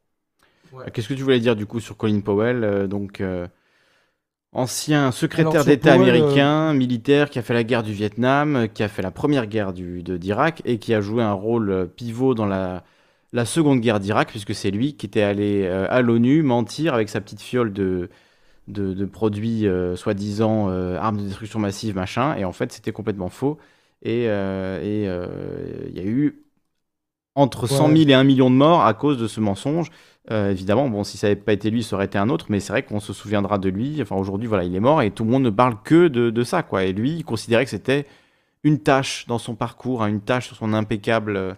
Qu'est-ce 0.92 1.08
que 1.08 1.14
tu 1.14 1.22
voulais 1.22 1.40
dire 1.40 1.56
du 1.56 1.66
coup 1.66 1.80
sur 1.80 1.96
Colin 1.96 2.20
Powell 2.20 2.64
euh, 2.64 2.86
Donc, 2.86 3.20
euh, 3.20 3.46
ancien 4.52 5.10
secrétaire 5.12 5.64
d'État 5.64 5.92
américain, 5.94 6.70
euh, 6.70 6.74
militaire, 6.74 7.30
qui 7.30 7.38
a 7.38 7.42
fait 7.42 7.54
la 7.54 7.64
guerre 7.64 7.82
du 7.82 7.92
Vietnam, 7.92 8.68
qui 8.72 8.82
a 8.82 8.88
fait 8.88 9.02
la 9.02 9.10
première 9.10 9.46
guerre 9.46 9.72
d'Irak 9.72 10.62
et 10.64 10.78
qui 10.78 10.94
a 10.94 11.00
joué 11.00 11.22
un 11.22 11.32
rôle 11.32 11.88
pivot 11.96 12.34
dans 12.34 12.46
la, 12.46 12.84
la 13.32 13.44
seconde 13.44 13.80
guerre 13.80 14.00
d'Irak, 14.00 14.28
puisque 14.28 14.54
c'est 14.54 14.70
lui 14.70 14.94
qui 14.94 15.06
était 15.06 15.22
allé 15.22 15.66
à 15.66 16.02
l'ONU 16.02 16.42
mentir 16.42 16.94
avec 16.94 17.08
sa 17.08 17.20
petite 17.20 17.40
fiole 17.40 17.72
de, 17.72 18.08
de, 18.68 19.04
produits 19.04 19.66
soi-disant 19.96 20.68
armes 20.96 21.18
de 21.18 21.22
destruction 21.22 21.58
massive, 21.58 21.94
machin, 21.94 22.34
et 22.36 22.44
en 22.44 22.52
fait 22.52 22.72
c'était 22.72 22.92
complètement 22.92 23.28
faux. 23.28 23.58
Et 24.02 24.24
il 24.24 24.28
et, 24.28 25.04
y 25.04 26.00
a 26.00 26.04
eu 26.04 26.44
entre 27.34 27.66
100 27.66 27.96
000 27.96 28.10
et 28.10 28.14
1 28.14 28.24
million 28.24 28.50
de 28.50 28.56
morts 28.56 28.84
à 28.84 28.94
cause 28.94 29.18
de 29.18 29.28
ce 29.28 29.40
mensonge. 29.40 29.90
Euh, 30.30 30.50
évidemment, 30.50 30.88
bon, 30.88 31.02
si 31.02 31.16
ça 31.16 31.28
n'avait 31.28 31.40
pas 31.40 31.52
été 31.52 31.70
lui, 31.70 31.82
ça 31.82 31.96
aurait 31.96 32.04
été 32.04 32.18
un 32.18 32.28
autre, 32.28 32.46
mais 32.50 32.60
c'est 32.60 32.72
vrai 32.72 32.82
qu'on 32.82 33.00
se 33.00 33.12
souviendra 33.12 33.58
de 33.58 33.68
lui. 33.68 34.00
Enfin, 34.02 34.16
aujourd'hui, 34.16 34.46
voilà, 34.46 34.64
il 34.64 34.74
est 34.74 34.80
mort 34.80 35.02
et 35.02 35.10
tout 35.10 35.24
le 35.24 35.30
monde 35.30 35.44
ne 35.44 35.50
parle 35.50 35.76
que 35.82 36.08
de, 36.08 36.42
ça, 36.44 36.62
quoi. 36.62 36.84
Et 36.84 36.92
lui, 36.92 37.12
il 37.12 37.24
considérait 37.24 37.64
que 37.64 37.70
c'était 37.70 38.06
une 38.62 38.78
tâche 38.80 39.26
dans 39.26 39.38
son 39.38 39.54
parcours, 39.54 40.02
hein, 40.02 40.08
une 40.08 40.20
tâche 40.20 40.48
sur 40.48 40.56
son 40.56 40.74
impeccable, 40.74 41.56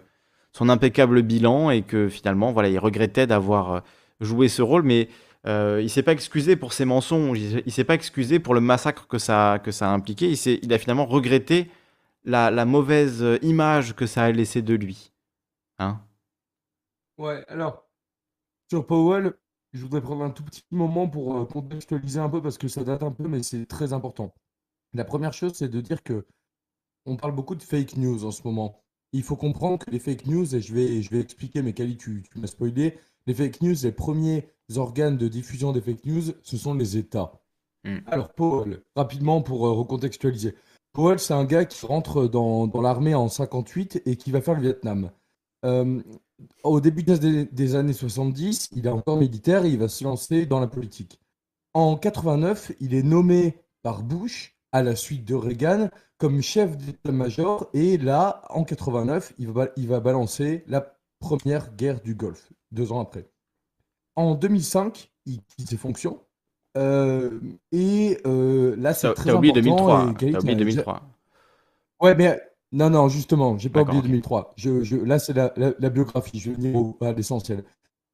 son 0.53 0.69
impeccable 0.69 1.21
bilan 1.21 1.69
et 1.69 1.81
que 1.81 2.07
finalement, 2.07 2.51
voilà, 2.53 2.69
il 2.69 2.79
regrettait 2.79 3.27
d'avoir 3.27 3.73
euh, 3.73 3.79
joué 4.21 4.47
ce 4.47 4.61
rôle, 4.61 4.83
mais 4.83 5.09
euh, 5.45 5.81
il 5.83 5.89
s'est 5.89 6.03
pas 6.03 6.13
excusé 6.13 6.55
pour 6.55 6.71
ses 6.71 6.85
mensonges, 6.85 7.39
il, 7.39 7.71
s'est 7.71 7.83
pas 7.83 7.95
excusé 7.95 8.39
pour 8.39 8.53
le 8.53 8.61
massacre 8.61 9.07
que 9.07 9.17
ça, 9.17 9.59
que 9.61 9.71
ça 9.71 9.89
a 9.89 9.93
impliqué. 9.93 10.31
Il, 10.31 10.59
il 10.63 10.73
a 10.73 10.77
finalement 10.77 11.05
regretté 11.05 11.69
la, 12.23 12.49
la 12.49 12.63
mauvaise 12.63 13.25
image 13.41 13.93
que 13.95 14.05
ça 14.05 14.23
a 14.23 14.31
laissé 14.31 14.61
de 14.61 14.73
lui. 14.73 15.11
Hein? 15.79 15.99
Ouais, 17.17 17.43
alors, 17.49 17.83
sur 18.73 18.87
Powell, 18.87 19.33
je 19.73 19.83
voudrais 19.83 20.01
prendre 20.01 20.23
un 20.23 20.31
tout 20.31 20.43
petit 20.43 20.63
moment 20.71 21.07
pour 21.07 21.37
euh, 21.37 21.45
contextualiser 21.45 22.19
un 22.19 22.27
peu 22.27 22.41
parce 22.41 22.57
que 22.57 22.67
ça 22.67 22.83
date 22.83 23.03
un 23.03 23.11
peu, 23.11 23.27
mais 23.27 23.43
c'est 23.43 23.67
très 23.67 23.93
important. 23.93 24.33
La 24.95 25.05
première 25.05 25.31
chose, 25.31 25.53
c'est 25.53 25.69
de 25.69 25.79
dire 25.79 26.01
que 26.01 26.25
on 27.05 27.15
parle 27.15 27.35
beaucoup 27.35 27.53
de 27.53 27.61
fake 27.61 27.97
news 27.97 28.25
en 28.25 28.31
ce 28.31 28.41
moment. 28.43 28.81
Il 29.11 29.21
faut 29.21 29.35
comprendre 29.35 29.77
que 29.77 29.91
les 29.91 29.99
fake 29.99 30.25
news, 30.25 30.55
et 30.55 30.59
je 30.59 30.73
vais, 30.73 31.03
je 31.03 31.11
vais 31.11 31.19
expliquer, 31.19 31.61
mais 31.61 31.73
Kali, 31.73 31.97
tu, 31.97 32.23
tu 32.23 32.39
m'as 32.39 32.47
spoilé, 32.47 32.97
les 33.27 33.35
fake 33.35 33.61
news, 33.61 33.75
les 33.83 33.91
premiers 33.91 34.49
organes 34.75 35.17
de 35.17 35.27
diffusion 35.27 35.71
des 35.71 35.81
fake 35.81 36.05
news, 36.05 36.33
ce 36.41 36.57
sont 36.57 36.73
les 36.73 36.97
États. 36.97 37.31
Hmm. 37.83 37.99
Alors, 38.07 38.33
Powell, 38.33 38.81
rapidement 38.95 39.43
pour 39.43 39.67
euh, 39.67 39.71
recontextualiser. 39.73 40.55
Powell, 40.93 41.19
c'est 41.19 41.35
un 41.35 41.45
gars 41.45 41.65
qui 41.65 41.85
rentre 41.85 42.25
dans, 42.25 42.65
dans 42.65 42.81
l'armée 42.81 43.13
en 43.13 43.27
58 43.27 44.01
et 44.07 44.15
qui 44.15 44.31
va 44.31 44.41
faire 44.41 44.55
le 44.55 44.61
Vietnam. 44.61 45.11
Euh, 45.63 46.01
au 46.63 46.79
début 46.79 47.03
des, 47.03 47.75
années 47.75 47.93
70, 47.93 48.69
il 48.75 48.85
est 48.85 48.89
encore 48.89 49.17
militaire 49.17 49.65
et 49.65 49.69
il 49.69 49.79
va 49.79 49.87
se 49.87 50.03
lancer 50.03 50.45
dans 50.45 50.59
la 50.59 50.67
politique. 50.67 51.19
En 51.73 51.95
89, 51.95 52.71
il 52.79 52.93
est 52.93 53.03
nommé 53.03 53.57
par 53.81 54.03
Bush, 54.03 54.55
à 54.71 54.83
la 54.83 54.95
suite 54.95 55.25
de 55.25 55.35
Reagan, 55.35 55.89
comme 56.17 56.41
chef 56.41 56.77
d'état-major. 56.77 57.69
Et 57.73 57.97
là, 57.97 58.43
en 58.49 58.63
89, 58.63 59.33
il 59.37 59.51
va, 59.51 59.67
il 59.75 59.87
va 59.87 59.99
balancer 59.99 60.63
la 60.67 60.95
première 61.19 61.75
guerre 61.75 62.01
du 62.01 62.15
Golfe, 62.15 62.51
deux 62.71 62.91
ans 62.91 62.99
après. 62.99 63.29
En 64.15 64.35
2005, 64.35 65.11
il 65.25 65.41
quitte 65.41 65.69
ses 65.69 65.77
fonctions. 65.77 66.19
Euh, 66.77 67.39
et 67.71 68.19
euh, 68.25 68.75
là, 68.77 68.93
c'est 68.93 69.13
très 69.13 69.29
important. 69.29 69.53
2003. 69.53 70.05
oublié 70.39 70.55
2003. 70.55 71.01
Ouais, 72.01 72.15
mais 72.15 72.41
non, 72.73 72.89
non, 72.89 73.07
justement, 73.07 73.57
j'ai 73.59 73.69
pas 73.69 73.83
oublié 73.83 74.01
2003. 74.01 74.53
Je, 74.57 74.95
là, 75.05 75.19
c'est 75.19 75.33
la, 75.33 75.89
biographie. 75.89 76.39
Je 76.39 76.49
vais 76.49 76.55
venir 76.55 76.93
à 77.01 77.13
l'essentiel. 77.13 77.63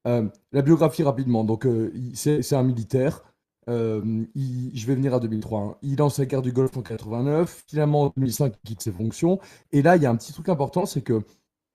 Euh, 0.06 0.28
la 0.52 0.60
biographie 0.60 1.02
rapidement. 1.02 1.44
Donc, 1.44 1.66
euh, 1.66 1.90
c'est 2.12 2.52
un 2.52 2.62
militaire. 2.62 3.24
Euh, 3.70 4.24
je 4.36 4.86
vais 4.86 4.94
venir 4.94 5.14
à 5.14 5.20
2003. 5.20 5.60
Hein. 5.60 5.76
Il 5.82 5.96
lance 5.96 6.18
la 6.18 6.26
guerre 6.26 6.42
du 6.42 6.52
Golfe 6.52 6.76
en 6.76 6.82
89. 6.82 7.64
Finalement, 7.68 8.02
en 8.02 8.12
2005, 8.14 8.52
il 8.62 8.68
quitte 8.68 8.82
ses 8.82 8.92
fonctions. 8.92 9.38
Et 9.72 9.80
là, 9.80 9.96
il 9.96 10.02
y 10.02 10.06
a 10.06 10.10
un 10.10 10.16
petit 10.16 10.34
truc 10.34 10.50
important, 10.50 10.84
c'est 10.84 11.02
que 11.02 11.22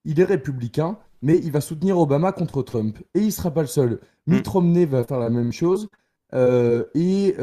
il 0.03 0.19
est 0.19 0.25
républicain, 0.25 0.99
mais 1.23 1.39
il 1.39 1.51
va 1.51 1.61
soutenir 1.61 1.97
Obama 1.97 2.31
contre 2.33 2.61
Trump. 2.61 2.99
Et 3.15 3.21
il 3.21 3.31
sera 3.31 3.49
pas 3.49 3.61
le 3.61 3.67
seul. 3.67 3.99
Hmm. 4.27 4.35
Mitt 4.35 4.47
Romney 4.47 4.85
va 4.85 5.03
faire 5.03 5.19
la 5.19 5.31
même 5.31 5.51
chose. 5.51 5.89
et 6.33 7.35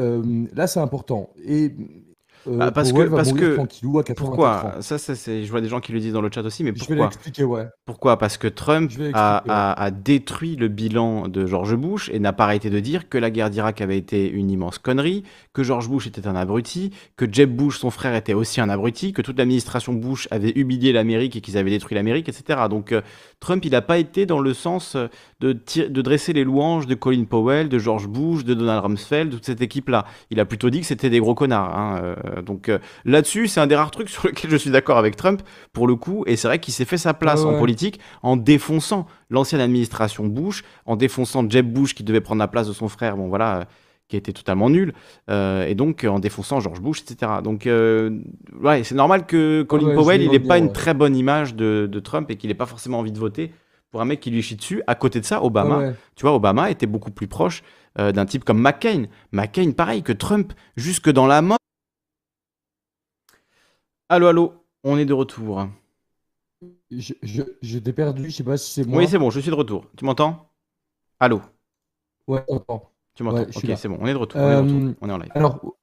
là, 0.53 0.67
c'est 0.67 0.79
important. 0.79 1.31
Et 1.43 1.75
euh, 2.47 2.57
bah, 2.57 2.71
parce 2.71 2.91
que, 2.91 3.03
parce 3.03 3.33
que 3.33 4.13
pourquoi 4.13 4.75
ça, 4.81 4.97
ça 4.97 5.15
c'est, 5.15 5.43
je 5.43 5.51
vois 5.51 5.61
des 5.61 5.69
gens 5.69 5.79
qui 5.79 5.91
le 5.91 5.99
disent 5.99 6.13
dans 6.13 6.21
le 6.21 6.29
chat 6.33 6.41
aussi, 6.41 6.63
mais 6.63 6.73
pourquoi 6.73 7.09
ouais. 7.39 7.67
Pourquoi? 7.85 8.17
Parce 8.17 8.37
que 8.37 8.47
Trump 8.47 8.91
a, 9.13 9.83
a, 9.83 9.91
détruit 9.91 10.55
le 10.55 10.67
bilan 10.67 11.27
de 11.27 11.45
George 11.45 11.75
Bush 11.75 12.09
et 12.13 12.19
n'a 12.19 12.33
pas 12.33 12.45
arrêté 12.45 12.69
de 12.69 12.79
dire 12.79 13.09
que 13.09 13.17
la 13.17 13.29
guerre 13.29 13.49
d'Irak 13.49 13.81
avait 13.81 13.97
été 13.97 14.29
une 14.29 14.49
immense 14.49 14.77
connerie, 14.77 15.23
que 15.53 15.63
George 15.63 15.89
Bush 15.89 16.07
était 16.07 16.27
un 16.27 16.35
abruti, 16.35 16.91
que 17.15 17.31
Jeb 17.31 17.55
Bush, 17.55 17.79
son 17.79 17.89
frère, 17.89 18.15
était 18.15 18.33
aussi 18.33 18.61
un 18.61 18.69
abruti, 18.69 19.13
que 19.13 19.21
toute 19.21 19.37
l'administration 19.37 19.93
Bush 19.93 20.27
avait 20.31 20.51
humilié 20.51 20.91
l'Amérique 20.91 21.35
et 21.35 21.41
qu'ils 21.41 21.57
avaient 21.57 21.71
détruit 21.71 21.95
l'Amérique, 21.95 22.29
etc. 22.29 22.61
Donc 22.69 22.91
euh, 22.91 23.01
Trump, 23.39 23.63
il 23.65 23.71
n'a 23.71 23.81
pas 23.81 23.97
été 23.97 24.25
dans 24.25 24.39
le 24.39 24.53
sens 24.53 24.97
de, 25.39 25.53
de 25.53 26.01
dresser 26.01 26.33
les 26.33 26.43
louanges 26.43 26.87
de 26.87 26.95
Colin 26.95 27.25
Powell, 27.25 27.69
de 27.69 27.79
George 27.79 28.07
Bush, 28.07 28.43
de 28.43 28.53
Donald 28.53 28.83
Rumsfeld, 28.83 29.29
de 29.29 29.35
toute 29.35 29.45
cette 29.45 29.61
équipe-là. 29.61 30.05
Il 30.29 30.39
a 30.39 30.45
plutôt 30.45 30.69
dit 30.69 30.81
que 30.81 30.85
c'était 30.85 31.09
des 31.09 31.19
gros 31.19 31.35
connards. 31.35 31.77
Hein, 31.77 32.01
euh, 32.03 32.32
donc 32.41 32.69
euh, 32.69 32.79
là-dessus, 33.05 33.47
c'est 33.47 33.59
un 33.59 33.67
des 33.67 33.75
rares 33.75 33.91
trucs 33.91 34.09
sur 34.09 34.27
lesquels 34.27 34.51
je 34.51 34.57
suis 34.57 34.69
d'accord 34.69 34.97
avec 34.97 35.15
Trump, 35.15 35.41
pour 35.71 35.87
le 35.87 35.95
coup, 35.95 36.23
et 36.27 36.35
c'est 36.35 36.47
vrai 36.47 36.59
qu'il 36.59 36.73
s'est 36.73 36.85
fait 36.85 36.97
sa 36.97 37.13
place 37.13 37.43
en 37.43 37.57
politique 37.59 37.99
en 38.21 38.37
défonçant 38.37 39.07
l'ancienne 39.29 39.61
administration 39.61 40.25
Bush, 40.25 40.63
en 40.85 40.95
défonçant 40.95 41.47
Jeb 41.49 41.71
Bush 41.71 41.93
qui 41.93 42.03
devait 42.03 42.21
prendre 42.21 42.39
la 42.39 42.47
place 42.47 42.67
de 42.67 42.73
son 42.73 42.87
frère, 42.87 43.17
bon 43.17 43.27
voilà, 43.27 43.57
euh, 43.57 43.63
qui 44.07 44.17
était 44.17 44.33
totalement 44.33 44.69
nul, 44.69 44.93
euh, 45.29 45.65
et 45.65 45.75
donc 45.75 46.03
en 46.03 46.19
défonçant 46.19 46.59
George 46.59 46.81
Bush, 46.81 47.01
etc. 47.01 47.31
Donc 47.43 47.65
ouais, 47.65 48.83
c'est 48.83 48.95
normal 48.95 49.25
que 49.25 49.63
Colin 49.63 49.95
Powell, 49.95 50.21
il 50.21 50.31
n'ait 50.31 50.39
pas 50.39 50.57
une 50.57 50.71
très 50.71 50.93
bonne 50.93 51.15
image 51.15 51.55
de, 51.55 51.99
Trump 52.03 52.29
et 52.29 52.35
qu'il 52.35 52.49
n'ait 52.49 52.55
pas 52.55 52.65
forcément 52.65 52.99
envie 52.99 53.11
de 53.11 53.19
voter 53.19 53.51
pour 53.91 54.01
un 54.01 54.05
mec 54.05 54.19
qui 54.19 54.31
lui 54.31 54.41
chie 54.41 54.55
dessus. 54.55 54.81
À 54.87 54.95
côté 54.95 55.19
de 55.19 55.25
ça, 55.25 55.43
Obama, 55.43 55.93
tu 56.15 56.23
vois, 56.23 56.33
Obama 56.33 56.69
était 56.69 56.87
beaucoup 56.87 57.11
plus 57.11 57.27
proche 57.27 57.63
d'un 57.97 58.25
type 58.25 58.43
comme 58.43 58.59
McCain. 58.59 59.05
McCain, 59.31 59.71
pareil 59.71 60.03
que 60.03 60.13
Trump, 60.13 60.53
jusque 60.75 61.09
dans 61.09 61.27
la 61.27 61.41
mort. 61.41 61.57
Allô, 64.07 64.27
allô, 64.27 64.53
on 64.85 64.97
est 64.97 65.03
de 65.05 65.11
retour. 65.13 65.67
Je, 66.91 67.13
je, 67.23 67.41
je 67.61 67.79
t'ai 67.79 67.93
perdu, 67.93 68.29
je 68.29 68.35
sais 68.37 68.43
pas 68.43 68.57
si 68.57 68.71
c'est 68.71 68.85
moi. 68.87 68.99
Oui, 68.99 69.07
c'est 69.09 69.17
bon, 69.17 69.29
je 69.29 69.39
suis 69.41 69.49
de 69.49 69.55
retour. 69.55 69.85
Tu 69.97 70.05
m'entends? 70.05 70.49
Allô? 71.19 71.41
Ouais, 72.27 72.43
j'entends. 72.49 72.89
Tu 73.15 73.23
m'entends? 73.23 73.43
Ouais, 73.43 73.47
Ok, 73.55 73.71
c'est 73.75 73.87
bon, 73.87 73.97
on 73.99 74.07
est 74.07 74.13
de 74.13 74.17
retour. 74.17 74.41
On 74.43 74.49
est, 74.49 74.55
de 74.55 74.59
retour. 74.59 74.81
Euh, 74.81 74.93
On 75.01 75.09
est 75.09 75.13
en 75.13 75.17
live. 75.17 75.31
Alors, 75.31 75.77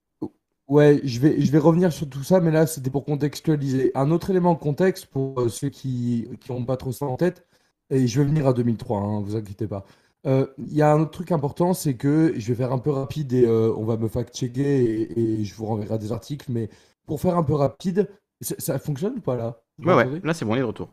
ouais, 0.68 1.00
je 1.04 1.20
vais, 1.20 1.40
je 1.40 1.50
vais 1.52 1.58
revenir 1.58 1.92
sur 1.92 2.08
tout 2.08 2.22
ça, 2.22 2.40
mais 2.40 2.50
là, 2.50 2.66
c'était 2.66 2.90
pour 2.90 3.04
contextualiser. 3.04 3.92
Un 3.94 4.10
autre 4.10 4.30
élément 4.30 4.54
de 4.54 4.58
contexte 4.58 5.06
pour 5.06 5.40
euh, 5.40 5.48
ceux 5.48 5.68
qui 5.70 6.28
qui 6.40 6.52
n'ont 6.52 6.64
pas 6.64 6.76
trop 6.76 6.92
ça 6.92 7.06
en 7.06 7.16
tête, 7.16 7.46
et 7.90 8.06
je 8.06 8.20
vais 8.20 8.26
venir 8.26 8.46
à 8.46 8.52
2003, 8.52 9.00
hein, 9.00 9.20
vous 9.22 9.36
inquiétez 9.36 9.66
pas. 9.68 9.84
Euh, 10.26 10.46
Il 10.58 10.74
y 10.74 10.82
a 10.82 10.92
un 10.92 11.00
autre 11.00 11.12
truc 11.12 11.32
important, 11.32 11.74
c'est 11.74 11.94
que 11.96 12.34
je 12.38 12.48
vais 12.48 12.54
faire 12.56 12.72
un 12.72 12.78
peu 12.78 12.90
rapide 12.90 13.32
et 13.32 13.48
on 13.48 13.84
va 13.84 13.96
me 13.96 14.08
fact-checker 14.08 14.62
et, 14.84 15.40
et 15.40 15.44
je 15.44 15.54
vous 15.54 15.66
renverrai 15.66 15.98
des 15.98 16.12
articles, 16.12 16.50
mais 16.52 16.68
pour 17.06 17.20
faire 17.20 17.36
un 17.36 17.42
peu 17.42 17.54
rapide, 17.54 18.08
ça, 18.40 18.78
fonctionne 18.78 19.16
ou 19.16 19.20
pas 19.20 19.36
là? 19.36 19.60
Vous 19.78 19.88
Ouais, 19.88 19.94
ouais, 19.94 20.20
là 20.22 20.34
c'est 20.34 20.44
bon, 20.44 20.52
on 20.52 20.56
est 20.56 20.60
de 20.60 20.64
retour. 20.64 20.92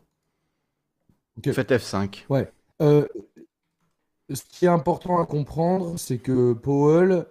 Faites 1.44 1.70
F5. 1.70 2.24
Ouais. 2.28 2.50
Euh, 2.82 3.06
ce 4.32 4.42
qui 4.44 4.64
est 4.64 4.68
important 4.68 5.20
à 5.20 5.26
comprendre, 5.26 5.98
c'est 5.98 6.18
que 6.18 6.52
Powell, 6.52 7.26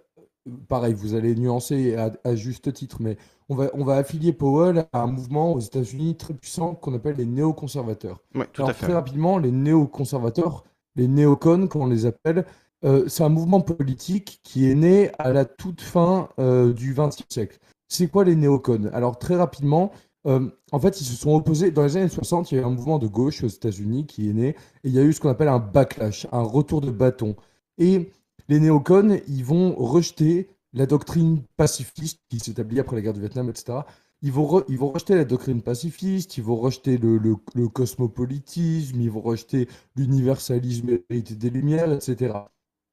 pareil, 0.68 0.94
vous 0.94 1.14
allez 1.14 1.36
nuancer 1.36 1.96
à, 1.96 2.12
à 2.24 2.36
juste 2.36 2.72
titre, 2.74 2.98
mais 3.02 3.18
on 3.50 3.56
va, 3.56 3.70
on 3.74 3.84
va 3.84 3.96
affilier 3.98 4.34
Powell 4.34 4.86
à 4.94 5.02
un 5.02 5.08
mouvement 5.08 5.54
aux 5.54 5.60
États-Unis 5.60 6.16
très 6.18 6.34
puissant 6.34 6.76
qu'on 6.76 6.94
appelle 6.94 7.16
les 7.18 7.26
néoconservateurs. 7.26 8.20
Ouais, 8.36 8.48
tout 8.52 8.62
Alors, 8.62 8.72
à 8.72 8.74
fait. 8.74 8.86
très 8.86 8.94
rapidement, 8.94 9.38
les 9.38 9.52
néoconservateurs, 9.52 10.64
les 10.96 11.08
néocons, 11.08 11.68
comme 11.68 11.84
on 11.84 11.88
les 11.88 12.06
appelle, 12.06 12.46
euh, 12.84 13.08
c'est 13.08 13.24
un 13.24 13.30
mouvement 13.30 13.62
politique 13.62 14.40
qui 14.44 14.70
est 14.70 14.76
né 14.76 15.12
à 15.18 15.32
la 15.32 15.46
toute 15.46 15.82
fin 15.82 16.30
euh, 16.40 16.74
du 16.74 16.94
XXe 16.94 17.26
siècle. 17.30 17.60
C'est 17.88 18.08
quoi 18.08 18.24
les 18.24 18.36
néocons? 18.36 18.90
Alors, 18.94 19.18
très 19.18 19.36
rapidement, 19.36 19.92
euh, 20.28 20.50
en 20.72 20.80
fait, 20.80 21.00
ils 21.02 21.06
se 21.06 21.16
sont 21.16 21.34
opposés. 21.34 21.72
Dans 21.72 21.84
les 21.84 21.98
années 21.98 22.10
60, 22.10 22.52
il 22.52 22.56
y 22.56 22.58
a 22.58 22.62
eu 22.62 22.66
un 22.66 22.70
mouvement 22.70 23.00
de 23.00 23.08
gauche 23.08 23.44
aux 23.44 23.48
États-Unis 23.48 24.06
qui 24.06 24.30
est 24.30 24.34
né, 24.34 24.50
et 24.50 24.56
il 24.86 24.92
y 24.92 25.00
a 25.00 25.04
eu 25.04 25.14
ce 25.14 25.22
qu'on 25.22 25.30
appelle 25.30 25.48
un 25.48 25.60
backlash, 25.60 26.28
un 26.32 26.42
retour 26.42 26.82
de 26.82 26.92
bâton. 26.92 27.36
Et 27.78 28.12
les 28.50 28.60
néocons, 28.60 29.20
ils 29.28 29.46
vont 29.46 29.74
rejeter 29.76 30.50
la 30.74 30.86
doctrine 30.86 31.42
pacifiste 31.56 32.20
qui 32.30 32.40
s'établit 32.40 32.80
après 32.80 32.96
la 32.96 33.02
guerre 33.02 33.14
du 33.14 33.22
Vietnam, 33.22 33.50
etc. 33.50 33.80
Ils 34.22 34.32
vont, 34.32 34.46
rejeter 34.46 35.16
la 35.16 35.26
doctrine 35.26 35.62
pacifiste, 35.62 36.38
ils 36.38 36.44
vont 36.44 36.56
rejeter 36.56 36.98
le 36.98 37.68
cosmopolitisme, 37.68 39.00
ils 39.00 39.12
vont 39.12 39.22
rejeter 39.22 39.70
l'universalisme 39.96 41.00
hérité 41.10 41.36
des 41.36 41.52
Lumières, 41.52 41.94
etc. 41.94 42.34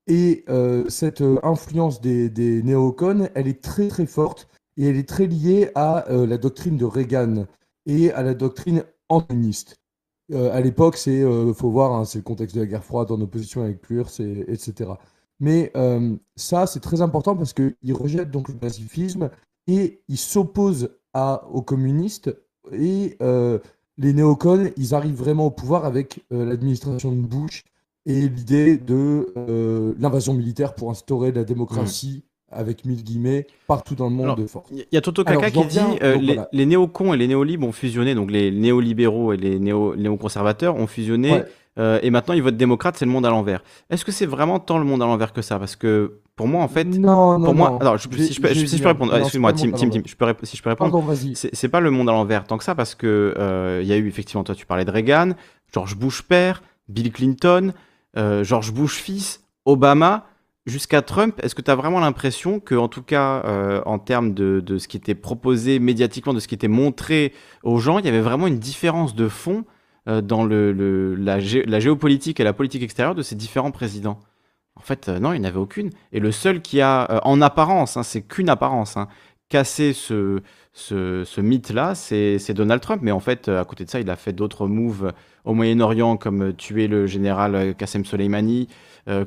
Et 0.07 0.45
euh, 0.51 0.88
cette 0.88 1.22
euh, 1.22 1.38
influence 1.42 2.01
des, 2.03 2.28
des 2.28 2.62
néocons, 2.62 3.28
elle 3.34 3.49
est 3.49 3.62
très 3.62 3.88
très 3.88 4.05
forte 4.05 4.49
et 4.76 4.86
elle 4.88 4.96
est 4.96 5.08
très 5.08 5.26
liée 5.26 5.70
à 5.74 6.08
euh, 6.10 6.26
la 6.26 6.38
doctrine 6.38 6.76
de 6.76 6.84
Reagan 6.84 7.46
et 7.86 8.10
à 8.12 8.22
la 8.22 8.34
doctrine 8.34 8.84
antagoniste. 9.08 9.76
Euh, 10.32 10.52
à 10.52 10.60
l'époque, 10.60 10.96
c'est, 10.96 11.22
euh, 11.22 11.52
faut 11.52 11.70
voir, 11.70 11.92
hein, 11.92 12.04
c'est 12.04 12.18
le 12.18 12.24
contexte 12.24 12.56
de 12.56 12.60
la 12.60 12.66
guerre 12.66 12.84
froide 12.84 13.10
en 13.10 13.20
opposition 13.20 13.62
avec 13.62 13.86
l'URSS, 13.88 14.20
et- 14.20 14.44
etc. 14.48 14.90
Mais 15.40 15.72
ça, 16.36 16.66
c'est 16.66 16.80
très 16.80 17.02
important 17.02 17.36
parce 17.36 17.52
qu'ils 17.52 17.92
rejettent 17.92 18.30
donc 18.30 18.48
le 18.48 18.54
pacifisme 18.54 19.30
et 19.66 20.00
ils 20.08 20.16
s'opposent 20.18 20.90
à, 21.12 21.46
aux 21.52 21.60
communistes. 21.62 22.34
Et 22.72 23.18
les 23.98 24.12
néocons, 24.12 24.70
ils 24.76 24.94
arrivent 24.94 25.16
vraiment 25.16 25.46
au 25.46 25.50
pouvoir 25.50 25.84
avec 25.84 26.24
l'administration 26.30 27.12
de 27.12 27.20
Bush 27.20 27.64
et 28.06 28.28
l'idée 28.28 28.76
de 28.78 29.34
l'invasion 29.98 30.34
militaire 30.34 30.74
pour 30.74 30.90
instaurer 30.90 31.32
la 31.32 31.44
démocratie, 31.44 32.24
avec 32.55 32.84
mille 32.84 33.02
guillemets, 33.02 33.46
partout 33.66 33.94
dans 33.94 34.05
le 34.09 34.14
monde 34.14 34.24
Alors, 34.26 34.36
de 34.36 34.46
force. 34.46 34.68
Il 34.70 34.84
y 34.92 34.96
a 34.96 35.00
Toto 35.00 35.24
Kaka 35.24 35.50
qui 35.50 35.64
dit 35.66 35.78
euh, 36.02 36.16
les, 36.16 36.34
voilà. 36.34 36.48
les 36.52 36.66
néocons 36.66 37.12
et 37.12 37.16
les 37.16 37.26
néolibres 37.28 37.66
ont 37.66 37.72
fusionné, 37.72 38.14
donc 38.14 38.30
les 38.30 38.50
néolibéraux 38.50 39.32
et 39.32 39.36
les 39.36 39.59
néo, 39.59 39.94
néoconservateurs 39.96 40.76
ont 40.76 40.86
fusionné, 40.86 41.32
Ouais. 41.32 41.44
euh, 41.78 41.98
et 42.02 42.11
maintenant 42.11 42.34
ils 42.34 42.42
votent 42.42 42.57
démocrate, 42.57 42.96
c'est 42.96 43.05
le 43.05 43.11
monde 43.11 43.26
à 43.26 43.30
l'envers. 43.30 43.62
Est-ce 43.90 44.05
que 44.05 44.12
c'est 44.12 44.26
vraiment 44.26 44.59
tant 44.61 44.78
le 44.78 44.84
monde 44.84 45.02
à 45.02 45.07
l'envers 45.07 45.32
que 45.32 45.42
ça? 45.42 45.59
Parce 45.59 45.76
que 45.76 46.20
pour 46.36 46.48
moi, 46.48 46.62
en 46.64 46.68
fait, 46.68 46.84
non, 46.84 47.38
non, 47.38 47.44
pour 47.44 47.55
moi, 47.55 47.70
non. 47.70 47.78
alors 47.78 47.96
je- 47.96 48.09
si, 48.11 48.32
je 48.32 48.40
peux, 48.40 48.52
si 48.55 48.66
je 48.66 48.82
peux 48.82 48.88
répondre, 48.88 49.16
excuse-moi, 49.16 49.52
Tim, 49.52 49.70
Tim, 49.70 49.88
Tim, 49.88 50.00
je 50.05 50.14
peux, 50.16 50.34
si 50.42 50.57
je 50.57 50.62
peux 50.62 50.70
répondre. 50.70 51.00
C'est 51.34 51.68
pas 51.68 51.80
le 51.80 51.90
monde 51.90 52.09
à 52.09 52.12
l'envers 52.12 52.44
tant 52.44 52.59
que 52.59 52.64
ça 52.64 52.74
parce 52.74 52.94
que 52.94 53.34
euh, 53.38 53.80
il 53.82 53.88
y 53.88 53.92
a 53.92 53.96
eu 53.96 54.09
effectivement, 54.09 54.42
toi 54.44 54.55
tu 54.55 54.66
parlais 54.66 54.84
de 54.84 54.90
Reagan, 54.90 55.32
George 55.72 55.96
Bush 55.96 56.22
père, 56.22 56.62
Bill 56.88 57.12
Clinton, 57.12 57.72
euh, 58.16 58.42
George 58.44 58.72
Bush 58.72 58.96
fils, 59.00 59.44
Obama, 59.64 60.26
jusqu'à 60.66 61.02
Trump. 61.02 61.38
Est-ce 61.42 61.54
que 61.54 61.62
tu 61.62 61.70
as 61.70 61.74
vraiment 61.74 62.00
l'impression 62.00 62.60
que, 62.60 62.74
en 62.74 62.88
tout 62.88 63.02
cas, 63.02 63.42
euh, 63.44 63.82
en 63.86 63.98
termes 63.98 64.34
de, 64.34 64.78
ce 64.78 64.88
qui 64.88 64.96
était 64.96 65.14
proposé 65.14 65.78
médiatiquement, 65.78 66.34
de 66.34 66.40
ce 66.40 66.48
qui 66.48 66.54
était 66.54 66.68
montré 66.68 67.32
aux 67.62 67.78
gens, 67.78 67.98
il 67.98 68.04
y 68.04 68.08
avait 68.08 68.20
vraiment 68.20 68.46
une 68.46 68.58
différence 68.58 69.14
de 69.14 69.28
fond 69.28 69.64
euh, 70.08 70.20
dans 70.20 70.44
la, 70.44 71.38
gé- 71.38 71.66
la 71.66 71.80
géopolitique 71.80 72.40
et 72.40 72.44
la 72.44 72.52
politique 72.52 72.82
extérieure 72.82 73.14
de 73.14 73.22
ces 73.22 73.34
différents 73.34 73.70
présidents? 73.70 74.20
En 74.76 74.80
fait, 74.80 75.08
euh, 75.08 75.20
non, 75.20 75.32
il 75.32 75.40
n'y 75.40 75.46
en 75.46 75.48
avait 75.48 75.58
aucune. 75.58 75.90
Et 76.12 76.20
le 76.20 76.32
seul 76.32 76.60
qui 76.60 76.80
a, 76.80 77.20
en 77.24 77.40
apparence, 77.40 77.96
hein, 77.96 78.02
c'est 78.02 78.22
qu'une 78.22 78.48
apparence, 78.48 78.96
hein, 78.96 79.08
cassé 79.49 79.92
ce, 79.92 80.40
mythe-là, 81.40 81.95
c'est 81.95 82.53
Donald 82.53 82.80
Trump. 82.80 83.01
Mais 83.03 83.12
en 83.12 83.20
fait, 83.20 83.49
euh, 83.49 83.61
à 83.61 83.64
côté 83.64 83.84
de 83.84 83.90
ça, 83.90 84.01
il 84.01 84.11
a 84.11 84.16
fait 84.16 84.32
d'autres 84.32 84.66
moves 84.66 85.12
au 85.45 85.55
Moyen-Orient, 85.55 86.16
comme 86.16 86.42
euh, 86.42 86.53
tuer 86.53 86.88
le 86.88 87.07
général 87.07 87.55
euh, 87.55 87.72
Qassem 87.72 88.05
Soleimani, 88.05 88.68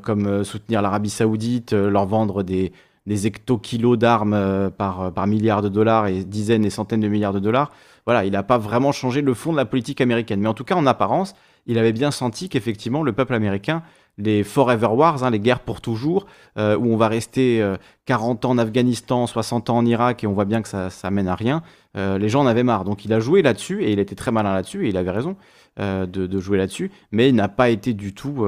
comme 0.01 0.43
soutenir 0.43 0.81
l'Arabie 0.81 1.11
Saoudite, 1.11 1.71
leur 1.71 2.07
vendre 2.07 2.41
des, 2.41 2.71
des 3.05 3.27
hecto-kilos 3.27 3.95
d'armes 3.95 4.71
par, 4.75 5.13
par 5.13 5.27
milliards 5.27 5.61
de 5.61 5.69
dollars 5.69 6.07
et 6.07 6.23
dizaines 6.23 6.65
et 6.65 6.71
centaines 6.71 7.01
de 7.01 7.07
milliards 7.07 7.31
de 7.31 7.39
dollars. 7.39 7.71
Voilà, 8.07 8.25
il 8.25 8.31
n'a 8.31 8.41
pas 8.41 8.57
vraiment 8.57 8.91
changé 8.91 9.21
le 9.21 9.35
fond 9.35 9.51
de 9.51 9.57
la 9.57 9.65
politique 9.65 10.01
américaine. 10.01 10.39
Mais 10.39 10.47
en 10.47 10.55
tout 10.55 10.63
cas, 10.63 10.73
en 10.73 10.87
apparence, 10.87 11.35
il 11.67 11.77
avait 11.77 11.93
bien 11.93 12.09
senti 12.09 12.49
qu'effectivement, 12.49 13.03
le 13.03 13.13
peuple 13.13 13.35
américain, 13.35 13.83
les 14.17 14.43
Forever 14.43 14.87
Wars, 14.87 15.23
hein, 15.23 15.29
les 15.29 15.39
guerres 15.39 15.59
pour 15.59 15.79
toujours, 15.81 16.25
euh, 16.57 16.75
où 16.77 16.87
on 16.91 16.97
va 16.97 17.07
rester 17.07 17.61
euh, 17.61 17.77
40 18.05 18.45
ans 18.45 18.51
en 18.51 18.57
Afghanistan, 18.57 19.27
60 19.27 19.69
ans 19.69 19.77
en 19.77 19.85
Irak, 19.85 20.23
et 20.23 20.27
on 20.27 20.33
voit 20.33 20.45
bien 20.45 20.61
que 20.61 20.67
ça, 20.67 20.89
ça 20.89 21.11
mène 21.11 21.27
à 21.27 21.35
rien, 21.35 21.61
euh, 21.95 22.17
les 22.17 22.27
gens 22.29 22.41
en 22.41 22.47
avaient 22.47 22.63
marre. 22.63 22.83
Donc 22.83 23.05
il 23.05 23.13
a 23.13 23.19
joué 23.19 23.41
là-dessus, 23.41 23.83
et 23.83 23.91
il 23.91 23.99
était 23.99 24.15
très 24.15 24.31
malin 24.31 24.53
là-dessus, 24.53 24.85
et 24.85 24.89
il 24.89 24.97
avait 24.97 25.11
raison 25.11 25.35
euh, 25.79 26.05
de, 26.07 26.25
de 26.25 26.39
jouer 26.39 26.57
là-dessus, 26.57 26.91
mais 27.11 27.29
il 27.29 27.35
n'a 27.35 27.47
pas 27.47 27.69
été 27.69 27.93
du 27.93 28.13
tout 28.13 28.43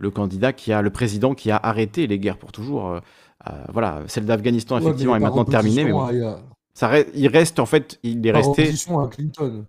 le 0.00 0.10
candidat 0.10 0.52
qui 0.52 0.72
a, 0.72 0.82
le 0.82 0.90
président 0.90 1.34
qui 1.34 1.50
a 1.50 1.56
arrêté 1.56 2.06
les 2.06 2.18
guerres 2.18 2.38
pour 2.38 2.52
toujours. 2.52 3.00
voilà, 3.72 4.02
celle 4.08 4.26
d'Afghanistan, 4.26 4.76
Ouais, 4.76 4.82
effectivement, 4.82 5.16
est 5.16 5.20
maintenant 5.20 5.44
terminée, 5.44 5.84
mais 5.84 5.92
bon. 5.92 6.06
Ça 6.74 6.88
re- 6.92 7.06
il 7.14 7.26
reste, 7.28 7.58
en 7.58 7.66
fait, 7.66 7.98
il 8.04 8.24
est 8.24 8.32
par 8.32 8.42
resté... 8.42 8.62
à 9.02 9.08
Clinton. 9.08 9.64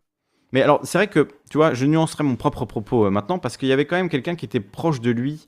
Mais 0.52 0.62
alors, 0.62 0.80
c'est 0.84 0.98
vrai 0.98 1.08
que, 1.08 1.28
tu 1.50 1.58
vois, 1.58 1.74
je 1.74 1.86
nuancerai 1.86 2.24
mon 2.24 2.36
propre 2.36 2.66
propos 2.66 3.06
euh, 3.06 3.10
maintenant 3.10 3.38
parce 3.40 3.56
qu'il 3.58 3.68
y 3.70 3.72
avait 3.74 3.86
quand 3.86 3.96
même 3.98 4.10
quelqu'un 4.10 4.36
qui 4.36 4.46
était 4.46 4.60
proche 4.60 5.00
de 5.02 5.12
lui 5.12 5.48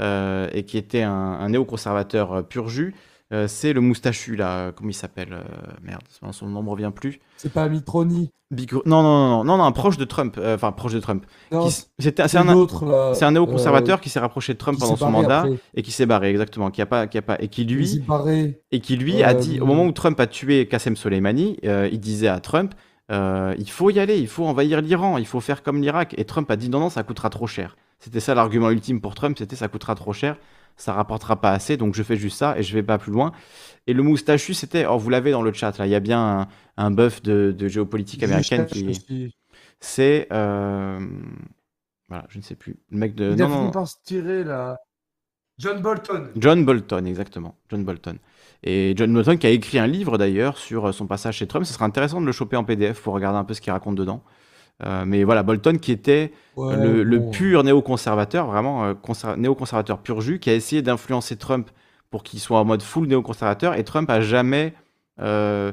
euh, 0.00 0.48
et 0.52 0.64
qui 0.64 0.78
était 0.78 1.02
un, 1.02 1.10
un 1.12 1.48
néoconservateur 1.50 2.32
euh, 2.32 2.42
pur 2.42 2.68
jus. 2.68 2.94
C'est 3.46 3.72
le 3.72 3.80
moustachu, 3.80 4.36
là. 4.36 4.72
Comment 4.72 4.90
il 4.90 4.94
s'appelle 4.94 5.34
Merde, 5.82 6.02
son- 6.32 6.46
nom 6.46 6.62
me 6.62 6.68
revient 6.68 6.90
plus. 6.94 7.18
C'est 7.38 7.50
pas 7.50 7.66
Mitroni. 7.66 8.28
Big- 8.50 8.74
Non, 8.84 9.02
non, 9.02 9.02
non, 9.02 9.44
non, 9.44 9.56
non, 9.56 9.64
un 9.64 9.72
proche 9.72 9.96
de 9.96 10.04
Trump. 10.04 10.38
Enfin, 10.38 10.70
proche 10.72 10.92
de 10.92 11.00
Trump. 11.00 11.24
S- 11.66 11.90
C'est 12.28 13.24
un, 13.24 13.30
néoconservateur 13.30 14.02
qui 14.02 14.10
s'est 14.10 14.20
rapproché 14.20 14.52
de 14.52 14.58
Trump 14.58 14.78
pendant 14.78 14.96
son 14.98 15.06
mandat 15.22 15.40
après. 15.54 15.58
et 15.72 15.80
qui 15.80 15.92
s'est 15.92 16.04
barré, 16.04 16.28
exactement. 16.28 16.70
Qui 16.70 16.82
a 16.82 16.86
pas, 16.86 17.06
qui 17.06 17.16
a 17.16 17.22
pas, 17.22 17.38
et 17.40 17.48
qui 17.48 17.64
lui, 17.64 18.02
et 18.70 18.80
qui 18.80 18.96
lui 18.96 19.22
a 19.22 19.32
dit, 19.32 19.60
au 19.62 19.64
moment 19.64 19.86
où 19.86 19.92
Trump 19.92 20.20
a 20.20 20.26
tué 20.26 20.68
Qassem 20.68 20.94
Soleimani, 20.94 21.56
il 21.62 22.00
disait 22.00 22.28
à 22.28 22.38
Trump, 22.38 22.74
euh, 23.10 23.54
il 23.58 23.70
faut 23.70 23.90
y 23.90 23.98
aller, 23.98 24.18
il 24.18 24.28
faut 24.28 24.46
envahir 24.46 24.80
l'Iran, 24.80 25.18
il 25.18 25.26
faut 25.26 25.40
faire 25.40 25.62
comme 25.62 25.80
l'Irak. 25.82 26.14
Et 26.18 26.24
Trump 26.24 26.50
a 26.50 26.56
dit 26.56 26.68
non, 26.68 26.80
non, 26.80 26.90
ça 26.90 27.02
coûtera 27.02 27.30
trop 27.30 27.46
cher. 27.46 27.76
C'était 27.98 28.20
ça 28.20 28.34
l'argument 28.34 28.70
ultime 28.70 29.00
pour 29.00 29.14
Trump, 29.14 29.36
c'était 29.38 29.56
ça 29.56 29.68
coûtera 29.68 29.94
trop 29.94 30.12
cher, 30.12 30.36
ça 30.76 30.92
rapportera 30.92 31.40
pas 31.40 31.52
assez, 31.52 31.76
donc 31.76 31.94
je 31.94 32.02
fais 32.02 32.16
juste 32.16 32.36
ça 32.38 32.58
et 32.58 32.62
je 32.62 32.74
vais 32.74 32.82
pas 32.82 32.98
plus 32.98 33.12
loin. 33.12 33.32
Et 33.86 33.92
le 33.94 34.02
moustachu, 34.02 34.54
c'était, 34.54 34.86
oh, 34.86 34.98
vous 34.98 35.10
l'avez 35.10 35.30
dans 35.30 35.42
le 35.42 35.52
chat, 35.52 35.76
là, 35.78 35.86
il 35.86 35.90
y 35.90 35.94
a 35.94 36.00
bien 36.00 36.40
un, 36.40 36.48
un 36.76 36.90
buff 36.90 37.22
de, 37.22 37.54
de 37.56 37.68
géopolitique 37.68 38.22
américaine 38.22 38.66
qui... 38.66 39.34
C'est... 39.80 40.28
euh, 40.32 41.00
Voilà, 42.08 42.26
je 42.28 42.38
ne 42.38 42.42
sais 42.42 42.54
plus. 42.56 42.76
Le 42.90 42.98
mec 42.98 43.14
de... 43.14 43.32
Il 43.34 43.42
a 43.42 43.48
Non, 43.48 43.48
non, 43.48 43.72
non. 43.72 43.84
tirer 44.04 44.44
là. 44.44 44.76
John 45.58 45.80
Bolton. 45.82 46.28
John 46.36 46.64
Bolton, 46.64 47.04
exactement. 47.06 47.56
John 47.70 47.84
Bolton. 47.84 48.18
Et 48.64 48.94
John 48.96 49.12
Bolton 49.12 49.36
qui 49.38 49.46
a 49.46 49.50
écrit 49.50 49.78
un 49.78 49.86
livre 49.86 50.18
d'ailleurs 50.18 50.56
sur 50.58 50.86
euh, 50.88 50.92
son 50.92 51.06
passage 51.06 51.36
chez 51.38 51.46
Trump. 51.46 51.64
Ce 51.66 51.72
serait 51.72 51.84
intéressant 51.84 52.20
de 52.20 52.26
le 52.26 52.32
choper 52.32 52.56
en 52.56 52.64
PDF 52.64 53.00
pour 53.00 53.14
regarder 53.14 53.38
un 53.38 53.44
peu 53.44 53.54
ce 53.54 53.60
qu'il 53.60 53.72
raconte 53.72 53.96
dedans. 53.96 54.22
Euh, 54.84 55.04
mais 55.06 55.24
voilà, 55.24 55.42
Bolton 55.42 55.78
qui 55.78 55.92
était 55.92 56.32
Ouais, 56.56 56.76
le, 57.02 57.30
pur 57.30 57.62
néoconservateur, 57.64 58.46
vraiment 58.46 58.84
euh, 58.84 58.94
conser- 58.94 59.36
néoconservateur 59.36 59.98
pur 59.98 60.20
jus, 60.20 60.38
qui 60.38 60.50
a 60.50 60.54
essayé 60.54 60.82
d'influencer 60.82 61.36
Trump 61.36 61.70
pour 62.10 62.22
qu'il 62.22 62.40
soit 62.40 62.58
en 62.60 62.64
mode 62.64 62.82
full 62.82 63.06
néoconservateur. 63.06 63.74
Et 63.74 63.84
Trump 63.84 64.08
a 64.10 64.20
jamais, 64.20 64.74
euh, 65.20 65.72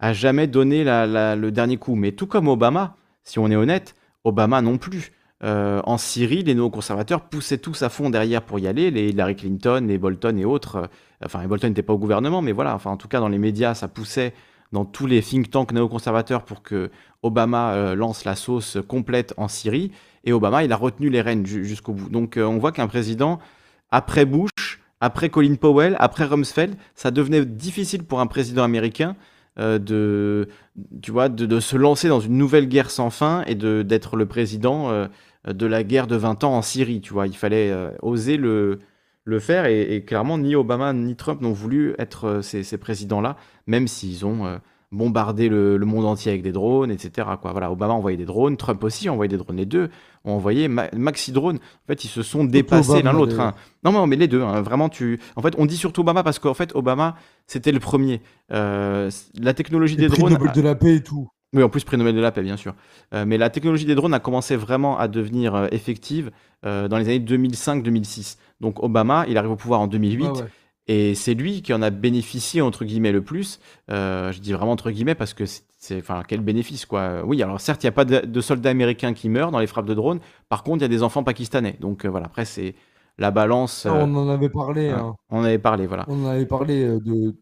a 0.00 0.12
jamais 0.12 0.46
donné 0.46 0.84
la- 0.84 1.06
la- 1.06 1.36
le 1.36 1.50
dernier 1.50 1.76
coup. 1.76 1.94
Mais 1.96 2.12
tout 2.12 2.26
comme 2.26 2.48
Obama, 2.48 2.96
si 3.24 3.38
on 3.38 3.50
est 3.50 3.56
honnête, 3.56 3.94
Obama 4.24 4.62
non 4.62 4.78
plus. 4.78 5.12
En 5.44 5.98
Syrie, 5.98 6.44
les 6.44 6.54
néoconservateurs 6.54 7.22
poussaient 7.22 7.58
tous 7.58 7.82
à 7.82 7.88
fond 7.88 8.10
derrière 8.10 8.42
pour 8.42 8.60
y 8.60 8.68
aller, 8.68 8.92
les 8.92 9.08
Hillary 9.08 9.34
Clinton, 9.34 9.84
les 9.88 9.98
Bolton 9.98 10.38
et 10.38 10.44
autres. 10.44 10.88
Euh, 11.22 11.26
enfin, 11.26 11.46
Bolton 11.46 11.68
n'étaient 11.68 11.82
pas 11.82 11.92
au 11.92 11.98
gouvernement, 11.98 12.42
mais 12.42 12.52
voilà, 12.52 12.74
enfin, 12.74 12.90
en 12.90 12.96
tout 12.96 13.08
cas, 13.08 13.20
dans 13.20 13.28
les 13.28 13.38
médias, 13.38 13.74
ça 13.74 13.88
poussait 13.88 14.34
dans 14.72 14.84
tous 14.84 15.06
les 15.06 15.20
think 15.20 15.50
tanks 15.50 15.72
néoconservateurs 15.72 16.44
pour 16.44 16.62
que 16.62 16.90
Obama 17.22 17.74
euh, 17.74 17.94
lance 17.94 18.24
la 18.24 18.34
sauce 18.34 18.78
complète 18.88 19.34
en 19.36 19.48
Syrie. 19.48 19.92
Et 20.24 20.32
Obama, 20.32 20.64
il 20.64 20.72
a 20.72 20.76
retenu 20.76 21.10
les 21.10 21.20
rênes 21.20 21.44
jusqu'au 21.44 21.92
bout. 21.92 22.08
Donc 22.08 22.38
on 22.38 22.58
voit 22.58 22.72
qu'un 22.72 22.86
président, 22.86 23.40
après 23.90 24.24
Bush, 24.24 24.80
après 25.00 25.30
Colin 25.30 25.56
Powell, 25.56 25.96
après 25.98 26.24
Rumsfeld, 26.24 26.76
ça 26.94 27.10
devenait 27.10 27.44
difficile 27.44 28.04
pour 28.04 28.20
un 28.20 28.28
président 28.28 28.62
américain 28.62 29.16
de, 29.58 30.48
tu 31.02 31.10
vois, 31.10 31.28
de, 31.28 31.60
se 31.60 31.76
lancer 31.76 32.08
dans 32.08 32.20
une 32.20 32.38
nouvelle 32.38 32.68
guerre 32.68 32.90
sans 32.90 33.10
fin 33.10 33.42
et 33.48 33.56
d'être 33.56 34.14
le 34.14 34.26
président 34.26 35.08
de 35.44 35.66
la 35.66 35.82
guerre 35.82 36.06
de 36.06 36.14
20 36.14 36.44
ans 36.44 36.54
en 36.54 36.62
Syrie. 36.62 37.00
Tu 37.00 37.12
vois, 37.12 37.26
il 37.26 37.36
fallait 37.36 37.74
oser 38.00 38.36
le, 38.36 38.78
le 39.24 39.38
faire. 39.38 39.66
Et, 39.66 40.04
clairement, 40.04 40.38
ni 40.38 40.54
Obama 40.54 40.92
ni 40.92 41.16
Trump 41.16 41.40
n'ont 41.40 41.52
voulu 41.52 41.94
être 41.98 42.26
euh, 42.26 42.42
ces, 42.42 42.78
présidents-là, 42.78 43.36
même 43.66 43.88
s'ils 43.88 44.26
ont 44.26 44.46
euh, 44.46 44.56
bombardé 44.90 45.48
le, 45.48 45.78
monde 45.78 46.04
entier 46.04 46.30
avec 46.30 46.42
des 46.42 46.52
drones, 46.52 46.90
etc. 46.90 47.28
Quoi. 47.40 47.52
Voilà, 47.52 47.72
Obama 47.72 47.94
envoyait 47.94 48.16
des 48.16 48.24
drones, 48.24 48.56
Trump 48.56 48.82
aussi 48.84 49.08
envoyait 49.08 49.28
des 49.28 49.38
drones. 49.38 49.56
Les 49.56 49.66
deux 49.66 49.90
ont 50.24 50.32
envoyé 50.32 50.68
maxi 50.68 51.32
drones. 51.32 51.56
En 51.56 51.86
fait, 51.88 52.04
ils 52.04 52.08
se 52.08 52.22
sont 52.22 52.44
dépassés 52.44 53.02
l'un 53.02 53.12
l'autre. 53.12 53.40
Hein. 53.40 53.54
Non, 53.84 53.92
non, 53.92 54.06
mais 54.06 54.16
les 54.16 54.28
deux. 54.28 54.42
Hein, 54.42 54.60
vraiment, 54.60 54.88
tu. 54.88 55.18
En 55.36 55.42
fait, 55.42 55.54
on 55.58 55.66
dit 55.66 55.76
surtout 55.76 56.02
Obama 56.02 56.22
parce 56.22 56.38
qu'en 56.38 56.54
fait, 56.54 56.74
Obama, 56.74 57.16
c'était 57.46 57.72
le 57.72 57.80
premier. 57.80 58.20
Euh, 58.52 59.10
la 59.40 59.54
technologie 59.54 59.96
des 59.96 60.08
drones. 60.08 60.36
de 60.54 60.60
la 60.60 60.74
paix 60.74 60.96
et 60.96 61.02
tout. 61.02 61.28
Oui, 61.54 61.62
en 61.62 61.68
plus, 61.68 61.84
Nobel 61.92 62.14
de 62.14 62.20
la 62.20 62.32
paix, 62.32 62.42
bien 62.42 62.56
sûr. 62.56 62.74
Euh, 63.12 63.24
mais 63.26 63.36
la 63.36 63.50
technologie 63.50 63.84
des 63.84 63.94
drones 63.94 64.14
a 64.14 64.20
commencé 64.20 64.56
vraiment 64.56 64.98
à 64.98 65.06
devenir 65.06 65.54
euh, 65.54 65.66
effective 65.70 66.30
euh, 66.64 66.88
dans 66.88 66.96
les 66.96 67.04
années 67.04 67.18
2005-2006. 67.18 68.38
Donc 68.60 68.82
Obama, 68.82 69.26
il 69.28 69.36
arrive 69.36 69.50
au 69.50 69.56
pouvoir 69.56 69.80
en 69.80 69.86
2008. 69.86 70.44
Et 70.88 71.14
c'est 71.14 71.34
lui 71.34 71.62
qui 71.62 71.74
en 71.74 71.82
a 71.82 71.90
bénéficié, 71.90 72.62
entre 72.62 72.84
guillemets, 72.84 73.12
le 73.12 73.22
plus. 73.22 73.60
je 73.88 74.38
dis 74.40 74.52
vraiment 74.52 74.72
entre 74.72 74.90
guillemets 74.90 75.14
parce 75.14 75.34
que 75.34 75.44
c'est. 75.46 75.98
Enfin, 75.98 76.22
quel 76.26 76.40
bénéfice, 76.40 76.86
quoi. 76.86 77.22
Oui, 77.24 77.42
alors 77.42 77.60
certes, 77.60 77.82
il 77.82 77.86
n'y 77.86 77.88
a 77.88 77.92
pas 77.92 78.04
de, 78.04 78.40
soldats 78.40 78.70
américains 78.70 79.12
qui 79.12 79.28
meurent 79.28 79.50
dans 79.50 79.58
les 79.58 79.66
frappes 79.66 79.86
de 79.86 79.94
drones. 79.94 80.20
Par 80.48 80.62
contre, 80.62 80.78
il 80.78 80.82
y 80.82 80.84
a 80.84 80.88
des 80.88 81.02
enfants 81.02 81.22
pakistanais. 81.22 81.76
Donc 81.80 82.06
voilà, 82.06 82.26
après, 82.26 82.44
c'est 82.44 82.74
la 83.18 83.30
balance. 83.30 83.86
Ah, 83.86 83.94
on 83.94 84.14
en 84.16 84.28
avait 84.28 84.48
parlé. 84.48 84.90
Hein. 84.90 85.14
On 85.30 85.40
en 85.40 85.44
avait 85.44 85.58
parlé, 85.58 85.86
voilà. 85.86 86.04
On 86.08 86.24
en 86.24 86.28
avait 86.28 86.46
parlé 86.46 86.84
de, 86.84 87.34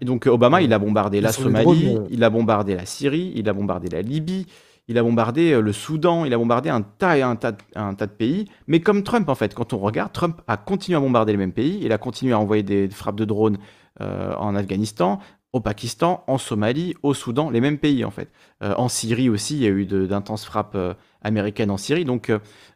et 0.00 0.04
donc 0.04 0.26
Obama, 0.26 0.62
il 0.62 0.72
a 0.72 0.78
bombardé 0.78 1.20
la 1.20 1.32
Somalie, 1.32 1.96
euh, 1.96 2.06
il 2.10 2.22
a 2.24 2.30
bombardé 2.30 2.74
la 2.74 2.86
Syrie, 2.86 3.32
il 3.36 3.48
a 3.48 3.52
bombardé 3.52 3.88
la 3.88 4.02
Libye, 4.02 4.46
il 4.88 4.98
a 4.98 5.02
bombardé 5.02 5.52
euh, 5.52 5.60
le 5.60 5.72
Soudan, 5.72 6.24
il 6.24 6.34
a 6.34 6.38
bombardé 6.38 6.68
un 6.68 6.82
tas 6.82 7.16
et 7.16 7.22
un 7.22 7.36
tas, 7.36 7.52
un 7.74 7.94
tas 7.94 8.06
de 8.06 8.12
pays. 8.12 8.48
Mais 8.66 8.80
comme 8.80 9.02
Trump, 9.02 9.28
en 9.28 9.34
fait, 9.34 9.54
quand 9.54 9.72
on 9.72 9.78
regarde, 9.78 10.12
Trump 10.12 10.40
a 10.46 10.56
continué 10.56 10.96
à 10.96 11.00
bombarder 11.00 11.32
les 11.32 11.38
mêmes 11.38 11.52
pays, 11.52 11.80
il 11.82 11.92
a 11.92 11.98
continué 11.98 12.32
à 12.32 12.38
envoyer 12.38 12.62
des 12.62 12.88
frappes 12.88 13.16
de 13.16 13.24
drones 13.24 13.58
euh, 14.00 14.34
en 14.36 14.54
Afghanistan, 14.54 15.20
au 15.52 15.60
Pakistan, 15.60 16.24
en 16.26 16.38
Somalie, 16.38 16.94
au 17.02 17.12
Soudan, 17.12 17.50
les 17.50 17.60
mêmes 17.60 17.78
pays 17.78 18.06
en 18.06 18.10
fait. 18.10 18.30
en 18.62 18.88
Syrie 18.88 19.28
aussi, 19.28 19.56
il 19.56 19.62
y 19.62 19.66
a 19.66 19.68
eu 19.68 19.84
d'intenses 19.84 20.46
frappes 20.46 20.78
américaines 21.20 21.70
en 21.70 21.76
Syrie. 21.76 22.06
Donc, 22.06 22.32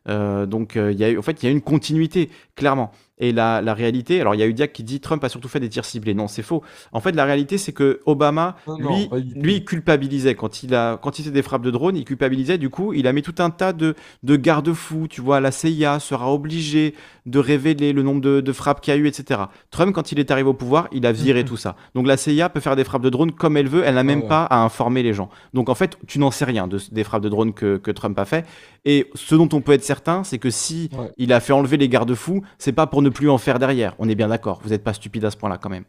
donc 0.06 0.74
il 0.74 0.98
y 0.98 1.04
a 1.04 1.08
eu, 1.08 1.16
en 1.16 1.22
fait, 1.22 1.42
il 1.42 1.46
y 1.46 1.48
a 1.48 1.52
une 1.52 1.62
continuité, 1.62 2.28
clairement. 2.54 2.92
Et 3.18 3.32
la, 3.32 3.62
la, 3.62 3.72
réalité, 3.72 4.20
alors 4.20 4.34
il 4.34 4.38
y 4.38 4.42
a 4.42 4.46
eu 4.46 4.52
Diak 4.52 4.74
qui 4.74 4.84
dit 4.84 5.00
Trump 5.00 5.24
a 5.24 5.30
surtout 5.30 5.48
fait 5.48 5.60
des 5.60 5.70
tirs 5.70 5.86
ciblés. 5.86 6.12
Non, 6.12 6.28
c'est 6.28 6.42
faux. 6.42 6.62
En 6.92 7.00
fait, 7.00 7.12
la 7.12 7.24
réalité, 7.24 7.56
c'est 7.56 7.72
que 7.72 8.00
Obama, 8.04 8.56
lui, 8.78 9.08
lui 9.34 9.64
culpabilisait 9.64 10.34
quand 10.34 10.62
il 10.62 10.74
a, 10.74 10.98
quand 10.98 11.18
il 11.18 11.24
fait 11.24 11.30
des 11.30 11.42
frappes 11.42 11.62
de 11.62 11.70
drone, 11.70 11.96
il 11.96 12.04
culpabilisait. 12.04 12.58
Du 12.58 12.68
coup, 12.68 12.92
il 12.92 13.06
a 13.06 13.14
mis 13.14 13.22
tout 13.22 13.34
un 13.38 13.48
tas 13.48 13.72
de, 13.72 13.94
de 14.22 14.36
garde-fous. 14.36 15.08
Tu 15.08 15.22
vois, 15.22 15.40
la 15.40 15.50
CIA 15.50 15.98
sera 15.98 16.30
obligée 16.30 16.94
de 17.24 17.38
révéler 17.38 17.92
le 17.92 18.02
nombre 18.02 18.20
de, 18.20 18.40
de 18.40 18.52
frappes 18.52 18.82
qu'il 18.82 18.92
y 18.92 18.96
a 18.96 19.00
eu, 19.00 19.06
etc. 19.06 19.40
Trump, 19.70 19.94
quand 19.94 20.12
il 20.12 20.20
est 20.20 20.30
arrivé 20.30 20.48
au 20.48 20.54
pouvoir, 20.54 20.88
il 20.92 21.06
a 21.06 21.12
viré 21.12 21.44
tout 21.44 21.56
ça. 21.56 21.74
Donc 21.94 22.06
la 22.06 22.18
CIA 22.18 22.50
peut 22.50 22.60
faire 22.60 22.76
des 22.76 22.84
frappes 22.84 23.02
de 23.02 23.10
drone 23.10 23.32
comme 23.32 23.56
elle 23.56 23.68
veut. 23.68 23.82
Elle 23.84 23.94
n'a 23.94 24.04
même 24.04 24.28
pas 24.28 24.44
à 24.44 24.58
informer 24.58 25.02
les 25.02 25.14
gens. 25.14 25.30
Donc 25.54 25.70
en 25.70 25.74
fait, 25.74 25.98
tu 26.06 26.18
n'en 26.18 26.30
sais 26.30 26.44
rien 26.44 26.68
de, 26.68 26.78
des 26.92 27.02
frappes 27.02 27.22
de 27.22 27.30
drone 27.30 27.54
que, 27.54 27.78
que 27.78 27.90
Trump 27.90 28.18
a 28.18 28.26
fait. 28.26 28.46
Et 28.84 29.10
ce 29.14 29.34
dont 29.34 29.48
on 29.52 29.60
peut 29.60 29.72
être 29.72 29.82
certain, 29.82 30.22
c'est 30.22 30.38
que 30.38 30.50
si 30.50 30.90
il 31.16 31.32
a 31.32 31.40
fait 31.40 31.52
enlever 31.52 31.76
les 31.76 31.88
garde-fous, 31.88 32.42
c'est 32.58 32.72
pas 32.72 32.86
pour 32.86 33.02
ne 33.06 33.10
plus 33.10 33.30
en 33.30 33.38
faire 33.38 33.58
derrière. 33.58 33.94
On 33.98 34.08
est 34.08 34.14
bien 34.14 34.28
d'accord. 34.28 34.60
Vous 34.62 34.70
n'êtes 34.70 34.84
pas 34.84 34.92
stupide 34.92 35.24
à 35.24 35.30
ce 35.30 35.36
point-là 35.36 35.58
quand 35.58 35.70
même. 35.70 35.84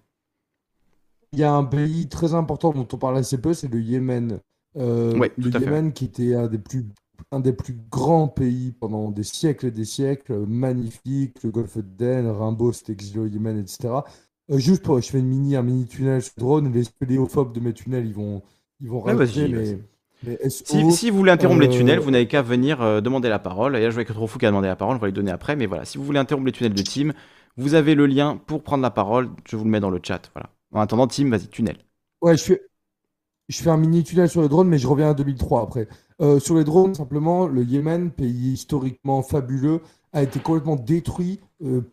Il 1.34 1.40
y 1.40 1.44
a 1.44 1.54
un 1.54 1.66
pays 1.66 2.08
très 2.08 2.34
important 2.34 2.72
dont 2.72 2.88
on 2.92 2.98
parle 2.98 3.18
assez 3.18 3.40
peu, 3.40 3.54
c'est 3.54 3.68
le 3.68 3.82
Yémen. 3.82 4.40
Euh, 4.78 5.28
le 5.38 5.50
Yémen 5.50 5.92
qui 5.92 6.06
était 6.06 6.36
un 6.36 6.48
des 6.48 6.58
plus 6.58 6.86
un 7.32 7.40
des 7.40 7.54
plus 7.54 7.76
grands 7.90 8.28
pays 8.28 8.72
pendant 8.72 9.10
des 9.12 9.24
siècles 9.24 9.68
et 9.68 9.72
des 9.72 9.86
siècles, 9.86 10.46
magnifique, 10.48 11.44
le 11.44 11.50
golfe 11.50 11.78
d'Aden, 11.78 12.28
Rimbaud 12.28 12.74
s'est 12.74 12.92
exilé 12.92 13.20
au 13.20 13.26
Yémen, 13.26 13.58
etc. 13.58 13.90
Euh, 14.50 14.58
juste 14.60 14.84
pour, 14.84 15.02
je 15.02 15.10
fais 15.10 15.20
une 15.20 15.28
mini, 15.28 15.56
un 15.56 15.64
mini 15.64 15.86
tunnel 15.86 16.22
sur 16.22 16.34
drone, 16.38 16.72
les 16.72 16.84
spéléophobes 16.84 17.54
de 17.54 17.60
mes 17.60 17.74
tunnels, 17.74 18.06
ils 18.06 18.14
vont, 18.14 18.42
ils 18.80 18.90
vont 18.90 19.04
mais 19.04 19.80
si, 20.50 21.10
vous 21.10 21.18
voulez 21.18 21.32
interrompre 21.32 21.62
les 21.62 21.70
tunnels, 21.70 22.00
euh, 22.00 22.02
vous 22.02 22.12
n'avez 22.12 22.28
qu'à 22.28 22.42
venir 22.42 22.82
euh, 22.82 23.02
demander 23.02 23.30
la 23.30 23.40
parole. 23.40 23.76
Et 23.76 23.82
là, 23.82 23.90
je 23.90 23.96
vois 23.96 24.06
que 24.06 24.14
trop 24.14 24.28
fou 24.28 24.40
qui 24.40 24.46
a 24.46 24.50
demandé 24.50 24.68
la 24.68 24.76
parole, 24.76 24.96
on 24.96 25.00
va 25.00 25.08
lui 25.08 25.14
donner 25.14 25.32
après. 25.32 25.56
Mais 25.56 25.66
voilà, 25.66 25.86
si 25.86 25.98
vous 25.98 26.04
voulez 26.04 26.20
interrompre 26.20 26.46
les 26.46 26.52
tunnels 26.52 26.74
de 26.74 26.82
Team, 26.82 27.14
vous 27.56 27.74
avez 27.74 27.96
le 27.96 28.06
lien 28.06 28.40
pour 28.46 28.64
prendre 28.64 28.82
la 28.82 28.92
parole. 28.92 29.30
Je 29.48 29.56
vous 29.56 29.64
le 29.64 29.70
mets 29.70 29.80
dans 29.80 29.90
le 29.90 30.00
chat. 30.02 30.32
Voilà. 30.34 30.50
En 30.74 30.82
attendant, 30.82 31.08
Team, 31.08 31.30
vas-y, 31.30 31.48
tunnel. 31.48 31.78
Ouais, 32.22 32.36
je 32.36 32.44
fais, 32.44 32.62
je 33.48 33.62
fais 33.62 33.70
un 33.70 33.78
mini 33.78 34.04
tunnel 34.04 34.30
sur 34.30 34.42
les 34.42 34.50
drones, 34.50 34.68
mais 34.68 34.80
je 34.80 34.88
reviens 34.88 35.12
à 35.12 35.14
2003 35.14 35.64
après. 35.64 35.88
Euh, 36.20 36.40
sur 36.40 36.56
les 36.56 36.64
drones, 36.64 36.96
simplement, 36.96 37.46
le 37.46 37.64
Yémen, 37.64 38.10
pays 38.12 38.54
historiquement 38.54 39.22
fabuleux, 39.22 39.82
a 40.14 40.24
été 40.24 40.40
complètement 40.40 40.76
détruit. 40.76 41.40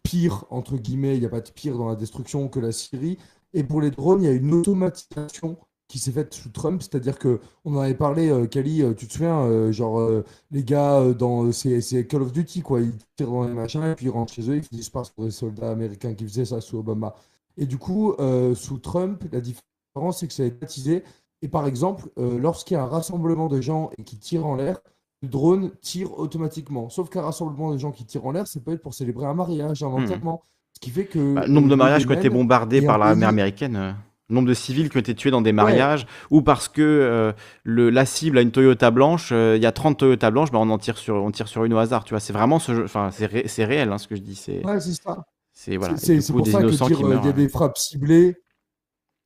pire, 0.02 0.44
entre 0.50 0.76
guillemets, 0.76 1.16
il 1.16 1.20
n'y 1.20 1.26
a 1.26 1.30
pas 1.30 1.40
de 1.40 1.50
pire 1.50 1.76
dans 1.76 1.88
la 1.88 1.96
destruction 1.96 2.48
que 2.48 2.60
la 2.60 2.72
Syrie. 2.72 3.18
Et 3.52 3.64
pour 3.64 3.80
les 3.80 3.90
drones, 3.90 4.22
il 4.22 4.26
y 4.26 4.28
a 4.28 4.32
une 4.32 4.52
automatisation 4.54 5.58
qui 5.94 6.00
s'est 6.00 6.10
faite 6.10 6.34
sous 6.34 6.48
Trump, 6.48 6.82
c'est-à-dire 6.82 7.20
que 7.20 7.38
on 7.64 7.76
en 7.76 7.78
avait 7.78 7.94
parlé, 7.94 8.28
euh, 8.28 8.46
Kali, 8.46 8.82
euh, 8.82 8.94
tu 8.94 9.06
te 9.06 9.12
souviens, 9.12 9.42
euh, 9.42 9.70
genre 9.70 10.04
les 10.50 10.64
gars 10.64 11.12
dans 11.16 11.52
c'est 11.52 12.04
Call 12.08 12.22
of 12.22 12.32
Duty 12.32 12.62
quoi, 12.62 12.80
ils 12.80 12.90
tirent 13.14 13.30
dans 13.30 13.44
les 13.44 13.52
machins 13.52 13.84
et 13.84 13.94
puis 13.94 14.06
ils 14.06 14.10
rentrent 14.10 14.32
chez 14.32 14.50
eux, 14.50 14.56
ils 14.56 14.64
finissent 14.64 14.90
par 14.90 15.08
pour 15.12 15.24
des 15.24 15.30
soldats 15.30 15.70
américains 15.70 16.14
qui 16.14 16.24
faisaient 16.24 16.46
ça 16.46 16.60
sous 16.60 16.78
Obama. 16.78 17.14
Et 17.56 17.66
du 17.66 17.78
coup, 17.78 18.12
sous 18.56 18.78
Trump, 18.78 19.22
la 19.30 19.40
différence 19.40 20.18
c'est 20.18 20.26
que 20.26 20.32
ça 20.32 20.42
a 20.42 20.46
été 20.46 20.58
baptisé. 20.58 21.04
Et 21.42 21.48
par 21.48 21.68
exemple, 21.68 22.08
lorsqu'il 22.16 22.74
y 22.74 22.76
a 22.76 22.82
un 22.82 22.88
rassemblement 22.88 23.46
de 23.46 23.60
gens 23.60 23.90
et 23.96 24.02
qui 24.02 24.16
tirent 24.16 24.46
en 24.46 24.56
l'air, 24.56 24.80
le 25.22 25.28
drone 25.28 25.70
tire 25.80 26.18
automatiquement. 26.18 26.88
Sauf 26.88 27.08
qu'un 27.08 27.22
rassemblement 27.22 27.72
de 27.72 27.78
gens 27.78 27.92
qui 27.92 28.04
tirent 28.04 28.26
en 28.26 28.32
l'air, 28.32 28.48
c'est 28.48 28.64
peut 28.64 28.72
être 28.72 28.82
pour 28.82 28.94
célébrer 28.94 29.26
un 29.26 29.34
mariage, 29.34 29.84
un 29.84 29.90
hmm. 29.90 30.02
enterrement. 30.02 30.42
Ce 30.72 30.80
qui 30.80 30.90
fait 30.90 31.04
que. 31.04 31.34
Bah, 31.34 31.46
nombre 31.46 31.68
de 31.68 31.76
mariages 31.76 32.04
qui 32.04 32.12
ont 32.12 32.18
été 32.18 32.30
bombardés 32.30 32.82
par 32.82 32.98
l'armée 32.98 33.26
américaine 33.26 33.94
nombre 34.30 34.48
de 34.48 34.54
civils 34.54 34.88
qui 34.88 34.96
ont 34.96 35.00
été 35.00 35.14
tués 35.14 35.30
dans 35.30 35.42
des 35.42 35.52
mariages, 35.52 36.06
ou 36.30 36.42
parce 36.42 36.68
que 36.68 36.82
euh, 36.82 37.32
le, 37.62 37.90
la 37.90 38.06
cible 38.06 38.38
a 38.38 38.40
une 38.40 38.50
Toyota 38.50 38.90
blanche, 38.90 39.30
euh, 39.32 39.56
il 39.56 39.62
y 39.62 39.66
a 39.66 39.72
30 39.72 39.98
Toyota 39.98 40.30
blanches, 40.30 40.50
bah 40.50 40.58
on 40.60 40.70
en 40.70 40.78
tire 40.78 40.96
sur, 40.96 41.16
on 41.16 41.30
tire 41.30 41.48
sur 41.48 41.64
une 41.64 41.74
au 41.74 41.78
hasard, 41.78 42.04
tu 42.04 42.14
vois. 42.14 42.20
C'est 42.20 42.32
vraiment 42.32 42.58
ce 42.58 42.84
enfin, 42.84 43.10
c'est, 43.12 43.64
réel 43.64 43.92
hein, 43.92 43.98
ce 43.98 44.08
que 44.08 44.16
je 44.16 44.22
dis. 44.22 44.34
C'est, 44.34 44.64
ouais, 44.64 44.80
c'est 44.80 44.94
ça. 44.94 45.24
C'est, 45.52 45.76
voilà, 45.76 45.96
c'est, 45.96 46.16
pour 46.32 46.46
ça 46.46 46.62
que 46.62 46.66
dire, 46.66 47.00
il 47.00 47.08
y 47.08 47.12
a 47.12 47.26
euh, 47.26 47.32
des 47.32 47.48
frappes 47.48 47.78
ciblées, 47.78 48.34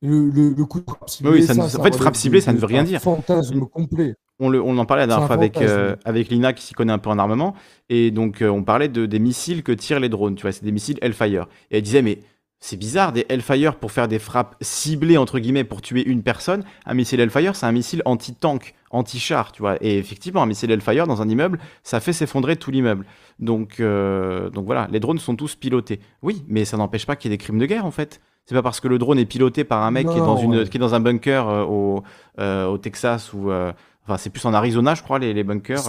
le, 0.01 0.29
le, 0.29 0.65
coup 0.65 0.79
de 0.79 0.85
frappe 0.85 1.09
ciblée. 1.09 1.31
Oui, 1.31 1.43
ça, 1.43 1.53
en 1.57 1.83
fait, 1.83 1.95
frappe 1.95 2.15
ciblée, 2.15 2.41
ça 2.41 2.53
ne 2.53 2.59
veut 2.59 2.67
rien 2.67 2.83
dire. 2.83 3.01
Fantasme 3.01 3.61
complet. 3.61 4.15
On, 4.37 4.49
le, 4.49 4.61
on, 4.61 4.77
en 4.77 4.85
parlait 4.85 5.03
la 5.03 5.07
dernière 5.07 5.27
fois 5.27 5.35
avec, 5.35 5.57
avec 6.05 6.29
Lina 6.29 6.53
qui 6.53 6.63
s'y 6.63 6.73
connaît 6.73 6.93
un 6.93 6.99
peu 6.99 7.09
en 7.09 7.17
armement. 7.17 7.55
Et 7.89 8.11
donc, 8.11 8.41
on 8.41 8.63
parlait 8.63 8.87
de, 8.87 9.05
des 9.05 9.19
missiles 9.19 9.63
que 9.63 9.71
tirent 9.71 9.99
les 9.99 10.07
drones. 10.07 10.35
Tu 10.35 10.43
vois, 10.43 10.51
c'est 10.51 10.63
des 10.63 10.71
missiles 10.71 10.99
Hellfire. 11.01 11.47
Et 11.71 11.77
elle 11.77 11.83
disait, 11.83 12.03
mais 12.03 12.19
c'est 12.61 12.75
bizarre, 12.75 13.13
des 13.13 13.25
Hellfire 13.29 13.75
pour 13.75 13.91
faire 13.91 14.09
des 14.09 14.19
frappes 14.19 14.55
ciblées, 14.59 15.17
entre 15.17 15.39
guillemets, 15.39 15.63
pour 15.63 15.81
tuer 15.81 16.05
une 16.05 16.23
personne. 16.23 16.65
Un 16.85 16.93
missile 16.93 17.21
Hellfire, 17.21 17.55
c'est 17.55 17.65
un 17.65 17.71
missile 17.71 18.01
anti-tank, 18.03 18.75
anti-char, 18.91 19.53
tu 19.53 19.61
vois. 19.61 19.77
Et 19.81 19.97
effectivement, 19.97 20.43
un 20.43 20.45
missile 20.45 20.69
Hellfire 20.69 21.07
dans 21.07 21.21
un 21.21 21.29
immeuble, 21.29 21.59
ça 21.83 22.01
fait 22.01 22.11
s'effondrer 22.11 22.57
tout 22.57 22.69
l'immeuble. 22.69 23.05
Donc, 23.39 23.79
euh, 23.79 24.49
donc 24.49 24.65
voilà, 24.65 24.89
les 24.91 24.99
drones 24.99 25.19
sont 25.19 25.37
tous 25.37 25.55
pilotés. 25.55 26.01
Oui, 26.21 26.43
mais 26.49 26.65
ça 26.65 26.75
n'empêche 26.75 27.05
pas 27.05 27.15
qu'il 27.15 27.31
y 27.31 27.33
ait 27.33 27.37
des 27.37 27.43
crimes 27.43 27.59
de 27.59 27.65
guerre, 27.65 27.85
en 27.85 27.91
fait. 27.91 28.19
C'est 28.45 28.55
pas 28.55 28.61
parce 28.61 28.81
que 28.81 28.89
le 28.89 28.97
drone 28.97 29.19
est 29.19 29.25
piloté 29.25 29.63
par 29.63 29.83
un 29.83 29.91
mec 29.91 30.07
qui, 30.07 30.17
est 30.17 30.19
dans 30.19 30.35
une, 30.35 30.67
qui 30.67 30.77
est 30.77 30.81
dans 30.81 30.95
un 30.95 30.99
bunker 30.99 31.47
euh, 31.47 31.63
au, 31.63 32.03
euh, 32.39 32.65
au, 32.65 32.77
Texas 32.77 33.31
ou. 33.31 33.51
enfin, 33.51 34.17
c'est 34.17 34.31
plus 34.31 34.43
en 34.43 34.53
Arizona, 34.53 34.95
je 34.95 35.03
crois, 35.03 35.19
les, 35.19 35.33
les 35.33 35.45
bunkers. 35.45 35.87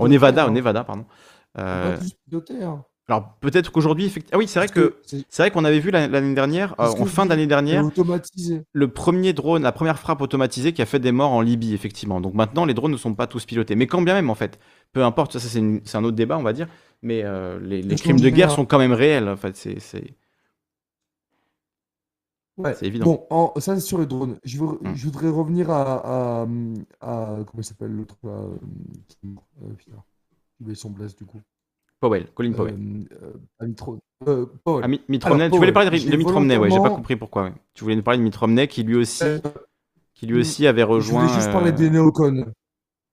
au 0.00 0.08
Nevada, 0.08 0.48
au 0.48 0.50
Nevada, 0.50 0.82
pardon. 0.82 1.04
Pas 1.54 1.98
tous 1.98 2.14
pilotés, 2.26 2.64
hein. 2.64 2.84
Alors 3.06 3.34
peut-être 3.40 3.70
qu'aujourd'hui, 3.70 4.06
effectivement. 4.06 4.36
Ah 4.36 4.38
oui, 4.38 4.48
c'est 4.48 4.58
vrai 4.58 4.68
que 4.68 4.96
c'est 5.04 5.42
vrai 5.42 5.50
qu'on 5.50 5.64
avait 5.64 5.78
vu 5.78 5.90
l'année 5.90 6.34
dernière, 6.34 6.74
euh, 6.80 6.86
en 6.86 7.04
fin 7.04 7.26
d'année 7.26 7.46
dernière, 7.46 7.84
le 8.72 8.88
premier 8.88 9.34
drone, 9.34 9.62
la 9.62 9.72
première 9.72 9.98
frappe 9.98 10.22
automatisée 10.22 10.72
qui 10.72 10.80
a 10.80 10.86
fait 10.86 11.00
des 11.00 11.12
morts 11.12 11.32
en 11.32 11.42
Libye, 11.42 11.74
effectivement. 11.74 12.22
Donc 12.22 12.32
maintenant, 12.32 12.64
les 12.64 12.72
drones 12.72 12.92
ne 12.92 12.96
sont 12.96 13.14
pas 13.14 13.26
tous 13.26 13.44
pilotés. 13.44 13.74
Mais 13.76 13.86
quand 13.86 14.00
bien 14.00 14.14
même, 14.14 14.30
en 14.30 14.34
fait, 14.34 14.58
peu 14.94 15.04
importe, 15.04 15.38
ça, 15.38 15.48
c'est 15.48 15.96
un 15.96 16.04
autre 16.04 16.16
débat, 16.16 16.38
on 16.38 16.42
va 16.42 16.54
dire. 16.54 16.66
Mais 17.02 17.22
euh, 17.24 17.60
les, 17.60 17.82
crimes 17.96 18.20
de 18.20 18.30
guerre 18.30 18.50
sont 18.50 18.64
quand 18.64 18.78
même 18.78 18.94
réels. 18.94 19.28
En 19.28 19.36
fait, 19.36 19.54
c'est 19.54 19.76
ouais. 22.56 22.74
évident. 22.80 23.26
Bon, 23.28 23.52
ça 23.60 23.74
c'est 23.74 23.80
sur 23.82 23.98
les 23.98 24.06
drones. 24.06 24.38
Je, 24.44 24.56
voudrais 24.56 25.28
revenir 25.28 25.68
à, 25.70 26.46
comment 27.00 27.62
s'appelle 27.62 27.92
l'autre 27.92 28.16
là, 28.22 28.30
euh, 28.30 29.74
putain, 29.76 30.74
son 30.74 30.88
blesse 30.88 31.14
du 31.16 31.26
coup. 31.26 31.42
Powell, 32.04 32.26
Colin 32.34 32.52
Powell. 32.52 32.76
Euh, 33.22 33.68
euh, 34.28 34.46
Powell. 34.62 34.84
Ah, 34.84 35.48
tu 35.48 35.56
voulais 35.56 35.72
parler 35.72 35.90
de, 35.98 36.10
de 36.10 36.16
Mitt 36.16 36.30
Romney, 36.30 36.56
ouais, 36.58 36.70
j'ai 36.70 36.80
pas 36.80 36.90
compris 36.90 37.16
pourquoi. 37.16 37.50
Tu 37.72 37.82
voulais 37.84 37.96
nous 37.96 38.02
parler 38.02 38.18
de 38.18 38.24
Mitt 38.24 38.36
Romney 38.36 38.68
qui 38.68 38.82
lui 38.82 38.96
aussi. 38.96 39.24
Euh, 39.24 39.38
qui 40.12 40.26
lui 40.26 40.38
aussi 40.38 40.66
avait 40.66 40.82
Je 40.82 40.86
rejoint. 40.86 41.22
voulais 41.26 41.34
juste 41.34 41.50
parler 41.50 41.70
euh, 41.70 41.74
des 41.74 41.88
néocons. 41.90 42.44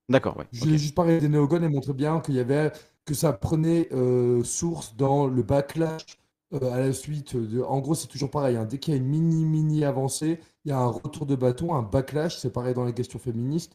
D'accord, 0.09 0.35
ouais. 0.37 0.45
Je 0.51 0.59
voulais 0.59 0.77
juste 0.77 0.93
parler 0.93 1.19
des 1.21 1.29
néocons 1.29 1.61
et 1.63 1.69
montrer 1.69 1.93
bien 1.93 2.19
qu'il 2.19 2.35
y 2.35 2.39
avait 2.39 2.71
que 3.05 3.13
ça 3.13 3.31
prenait 3.33 3.87
euh, 3.93 4.43
source 4.43 4.95
dans 4.97 5.25
le 5.27 5.41
backlash 5.41 6.05
euh, 6.53 6.71
à 6.73 6.79
la 6.79 6.91
suite 6.91 7.35
de. 7.37 7.61
En 7.61 7.79
gros, 7.79 7.95
c'est 7.95 8.07
toujours 8.07 8.29
pareil. 8.29 8.57
hein. 8.57 8.65
Dès 8.65 8.77
qu'il 8.77 8.93
y 8.93 8.97
a 8.97 8.99
une 8.99 9.07
mini 9.07 9.45
mini 9.45 9.85
avancée, 9.85 10.39
il 10.65 10.69
y 10.69 10.71
a 10.73 10.77
un 10.79 10.87
retour 10.87 11.25
de 11.25 11.35
bâton, 11.35 11.73
un 11.73 11.81
backlash. 11.81 12.37
C'est 12.37 12.51
pareil 12.51 12.73
dans 12.73 12.83
les 12.85 12.93
questions 12.93 13.19
féministes. 13.19 13.73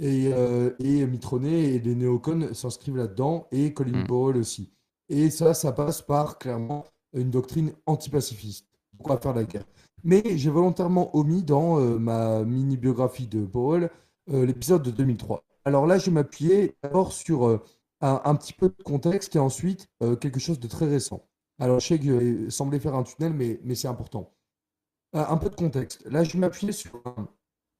Et, 0.00 0.32
euh, 0.32 0.74
et 0.78 1.06
Mitronet 1.06 1.74
et 1.74 1.78
les 1.78 1.94
néocons 1.94 2.54
s'inscrivent 2.54 2.96
là-dedans 2.96 3.46
et 3.52 3.74
Colin 3.74 4.02
Mm. 4.02 4.06
Powell 4.06 4.36
aussi. 4.38 4.70
Et 5.08 5.30
ça, 5.30 5.54
ça 5.54 5.72
passe 5.72 6.02
par 6.02 6.38
clairement 6.38 6.86
une 7.12 7.30
doctrine 7.30 7.72
antipacifiste. 7.86 8.66
Va 9.04 9.18
faire 9.18 9.34
la 9.34 9.44
guerre? 9.44 9.64
Mais 10.04 10.22
j'ai 10.36 10.50
volontairement 10.50 11.14
omis 11.16 11.42
dans 11.42 11.78
euh, 11.78 11.98
ma 11.98 12.44
mini 12.44 12.76
biographie 12.76 13.26
de 13.26 13.44
Powell 13.44 13.90
euh, 14.30 14.46
l'épisode 14.46 14.82
de 14.82 14.90
2003. 14.90 15.44
Alors 15.64 15.86
là, 15.86 15.98
je 15.98 16.06
vais 16.06 16.12
m'appuyer 16.12 16.76
d'abord 16.82 17.12
sur 17.12 17.46
euh, 17.46 17.62
un, 18.00 18.20
un 18.24 18.34
petit 18.36 18.52
peu 18.54 18.68
de 18.68 18.82
contexte 18.82 19.36
et 19.36 19.38
ensuite 19.38 19.88
quelque 20.20 20.40
chose 20.40 20.58
de 20.58 20.68
très 20.68 20.86
récent. 20.86 21.26
Alors 21.58 21.80
je 21.80 21.86
sais 21.88 21.98
que 21.98 22.48
sembler 22.48 22.80
faire 22.80 22.94
un 22.94 23.02
tunnel, 23.02 23.34
mais, 23.34 23.60
mais 23.62 23.74
c'est 23.74 23.88
important. 23.88 24.32
Un 25.12 25.36
peu 25.36 25.50
de 25.50 25.54
contexte. 25.54 26.02
Là, 26.06 26.24
je 26.24 26.32
vais 26.32 26.38
m'appuyer 26.38 26.72
sur 26.72 27.02
un, 27.04 27.28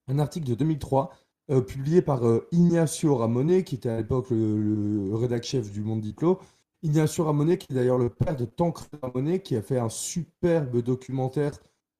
un 0.09 0.19
article 0.19 0.47
de 0.47 0.55
2003 0.55 1.11
euh, 1.51 1.61
publié 1.61 2.03
par 2.03 2.27
euh, 2.27 2.47
Ignacio 2.53 3.17
Ramonet, 3.17 3.65
qui 3.65 3.75
était 3.77 3.89
à 3.91 3.97
l'époque 3.99 4.31
le, 4.31 5.09
le 5.09 5.15
rédac-chef 5.17 5.71
du 5.73 5.81
Monde 5.83 6.01
Diclo. 6.01 6.41
Ignacio 6.83 7.25
Ramonet, 7.25 7.59
qui 7.59 7.67
est 7.73 7.75
d'ailleurs 7.75 7.99
le 7.99 8.09
père 8.09 8.37
de 8.37 8.45
Tancred 8.45 8.89
Ramonet, 9.03 9.41
qui 9.43 9.57
a 9.57 9.63
fait 9.63 9.79
un 9.79 9.89
superbe 9.91 10.79
documentaire 10.83 11.53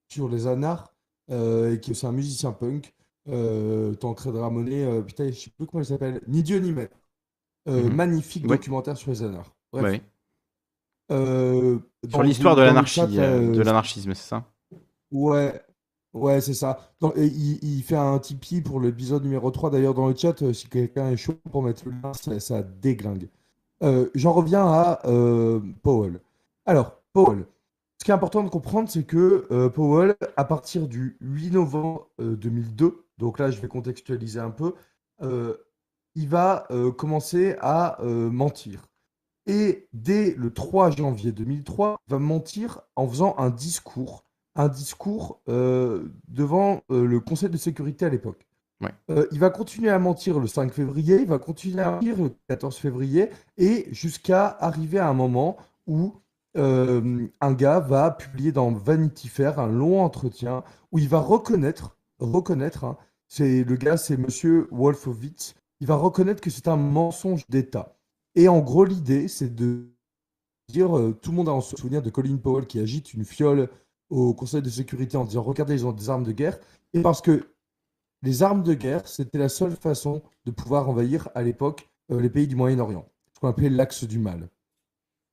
sur 0.09 0.27
les 0.29 0.47
anards, 0.47 0.93
euh, 1.29 1.73
et 1.75 1.79
qui 1.79 1.91
est 1.91 1.93
aussi 1.93 2.05
un 2.07 2.11
musicien 2.11 2.51
punk. 2.51 2.93
Tancred 3.99 4.35
Ramonet, 4.35 5.01
putain, 5.03 5.27
je 5.31 5.39
sais 5.39 5.49
plus 5.51 5.67
comment 5.67 5.83
il 5.83 5.85
s'appelle, 5.85 6.21
ni 6.27 6.41
Dieu 6.43 6.59
ni 6.59 6.71
maître. 6.71 6.97
Euh, 7.69 7.83
Mhm. 7.83 7.93
Magnifique 7.93 8.43
Ouais. 8.43 8.57
documentaire 8.57 8.97
sur 8.97 9.11
les 9.11 9.21
anards. 9.21 9.53
Bref. 9.71 9.83
Ouais. 9.83 10.01
Sur 12.09 12.23
l'histoire 12.23 12.55
de 12.55 12.61
l'anarchie, 12.63 13.01
de 13.05 13.61
l'anarchisme, 13.61 14.13
c'est 14.15 14.27
ça? 14.29 14.45
Ouais, 15.11 15.61
ouais, 16.13 16.41
c'est 16.41 16.53
ça. 16.53 16.93
Il, 17.17 17.83
fait 17.83 17.95
un 17.95 18.19
Tipeee 18.19 18.61
pour 18.61 18.79
l'épisode 18.79 19.23
numéro 19.23 19.51
3. 19.51 19.69
D'ailleurs, 19.71 19.93
dans 19.93 20.07
le 20.07 20.15
chat, 20.15 20.41
euh, 20.41 20.53
si 20.53 20.67
quelqu'un 20.67 21.09
est 21.09 21.17
chaud 21.17 21.35
pour 21.51 21.63
mettre 21.63 21.83
le 21.85 21.91
lien, 21.91 22.13
ça, 22.13 22.39
ça 22.39 22.63
déglingue. 22.63 23.29
Euh, 23.83 24.09
j'en 24.15 24.33
reviens 24.33 24.65
à 24.65 24.99
euh, 25.05 25.59
Powell. 25.83 26.19
Alors, 26.65 27.01
Powell. 27.13 27.45
Ce 27.99 28.05
qui 28.05 28.11
est 28.11 28.15
important 28.15 28.43
de 28.43 28.49
comprendre, 28.49 28.89
c'est 28.89 29.03
que 29.03 29.47
euh, 29.51 29.69
Powell, 29.69 30.15
à 30.35 30.43
partir 30.43 30.87
du 30.87 31.17
8 31.21 31.51
novembre 31.51 32.07
euh, 32.19 32.35
2002, 32.35 33.05
donc 33.19 33.37
là, 33.37 33.51
je 33.51 33.61
vais 33.61 33.67
contextualiser 33.67 34.39
un 34.39 34.49
peu, 34.49 34.73
euh, 35.21 35.55
il 36.15 36.27
va 36.27 36.65
euh, 36.71 36.91
commencer 36.91 37.55
à 37.61 38.01
euh, 38.01 38.29
mentir. 38.31 38.87
Et 39.45 39.87
dès 39.93 40.33
le 40.35 40.51
3 40.51 40.91
janvier 40.91 41.31
2003, 41.31 41.97
il 42.07 42.11
va 42.11 42.19
mentir 42.19 42.81
en 42.95 43.07
faisant 43.07 43.35
un 43.37 43.51
discours, 43.51 44.25
un 44.55 44.67
discours 44.67 45.39
euh, 45.47 46.11
devant 46.27 46.83
euh, 46.91 47.05
le 47.05 47.19
Conseil 47.19 47.49
de 47.49 47.57
sécurité 47.57 48.05
à 48.05 48.09
l'époque. 48.09 48.47
Ouais. 48.81 48.91
Euh, 49.09 49.27
il 49.31 49.39
va 49.39 49.49
continuer 49.49 49.89
à 49.89 49.99
mentir 49.99 50.39
le 50.39 50.47
5 50.47 50.73
février, 50.73 51.21
il 51.21 51.27
va 51.27 51.39
continuer 51.39 51.81
à 51.81 51.91
mentir 51.91 52.17
le 52.17 52.33
14 52.47 52.75
février, 52.75 53.29
et 53.57 53.87
jusqu'à 53.91 54.47
arriver 54.47 54.99
à 54.99 55.07
un 55.07 55.13
moment 55.13 55.57
où 55.87 56.15
un 56.53 57.53
gars 57.53 57.79
va 57.79 58.11
publier 58.11 58.51
dans 58.51 58.73
Vanity 58.73 59.29
Fair 59.29 59.57
un 59.57 59.67
long 59.67 60.01
entretien 60.01 60.65
où 60.91 60.99
il 60.99 61.07
va 61.07 61.19
reconnaître, 61.19 61.95
reconnaître, 62.19 62.83
hein, 62.83 62.97
c'est 63.29 63.63
le 63.63 63.77
gars, 63.77 63.95
c'est 63.95 64.17
Monsieur 64.17 64.67
Wolfowitz, 64.69 65.55
il 65.79 65.87
va 65.87 65.95
reconnaître 65.95 66.41
que 66.41 66.49
c'est 66.49 66.67
un 66.67 66.75
mensonge 66.75 67.47
d'État. 67.47 67.95
Et 68.35 68.49
en 68.49 68.59
gros, 68.59 68.83
l'idée, 68.83 69.29
c'est 69.29 69.55
de 69.55 69.93
dire, 70.67 70.89
tout 71.21 71.31
le 71.31 71.37
monde 71.37 71.47
a 71.47 71.53
en 71.53 71.61
souvenir 71.61 72.01
de 72.01 72.09
Colin 72.09 72.35
Powell 72.35 72.67
qui 72.67 72.79
agite 72.81 73.13
une 73.13 73.23
fiole 73.23 73.69
au 74.11 74.33
Conseil 74.33 74.61
de 74.61 74.69
sécurité 74.69 75.17
en 75.17 75.25
disant, 75.25 75.41
regardez, 75.41 75.73
ils 75.73 75.85
ont 75.87 75.91
des 75.91 76.09
armes 76.09 76.23
de 76.23 76.31
guerre. 76.31 76.59
Et 76.93 77.01
parce 77.01 77.21
que 77.21 77.47
les 78.21 78.43
armes 78.43 78.61
de 78.61 78.73
guerre, 78.73 79.07
c'était 79.07 79.39
la 79.39 79.49
seule 79.49 79.75
façon 79.75 80.21
de 80.45 80.51
pouvoir 80.51 80.87
envahir 80.87 81.29
à 81.33 81.41
l'époque 81.41 81.89
euh, 82.11 82.21
les 82.21 82.29
pays 82.29 82.47
du 82.47 82.55
Moyen-Orient, 82.55 83.07
ce 83.33 83.39
qu'on 83.39 83.47
appelait 83.47 83.69
l'axe 83.69 84.03
du 84.03 84.19
mal. 84.19 84.49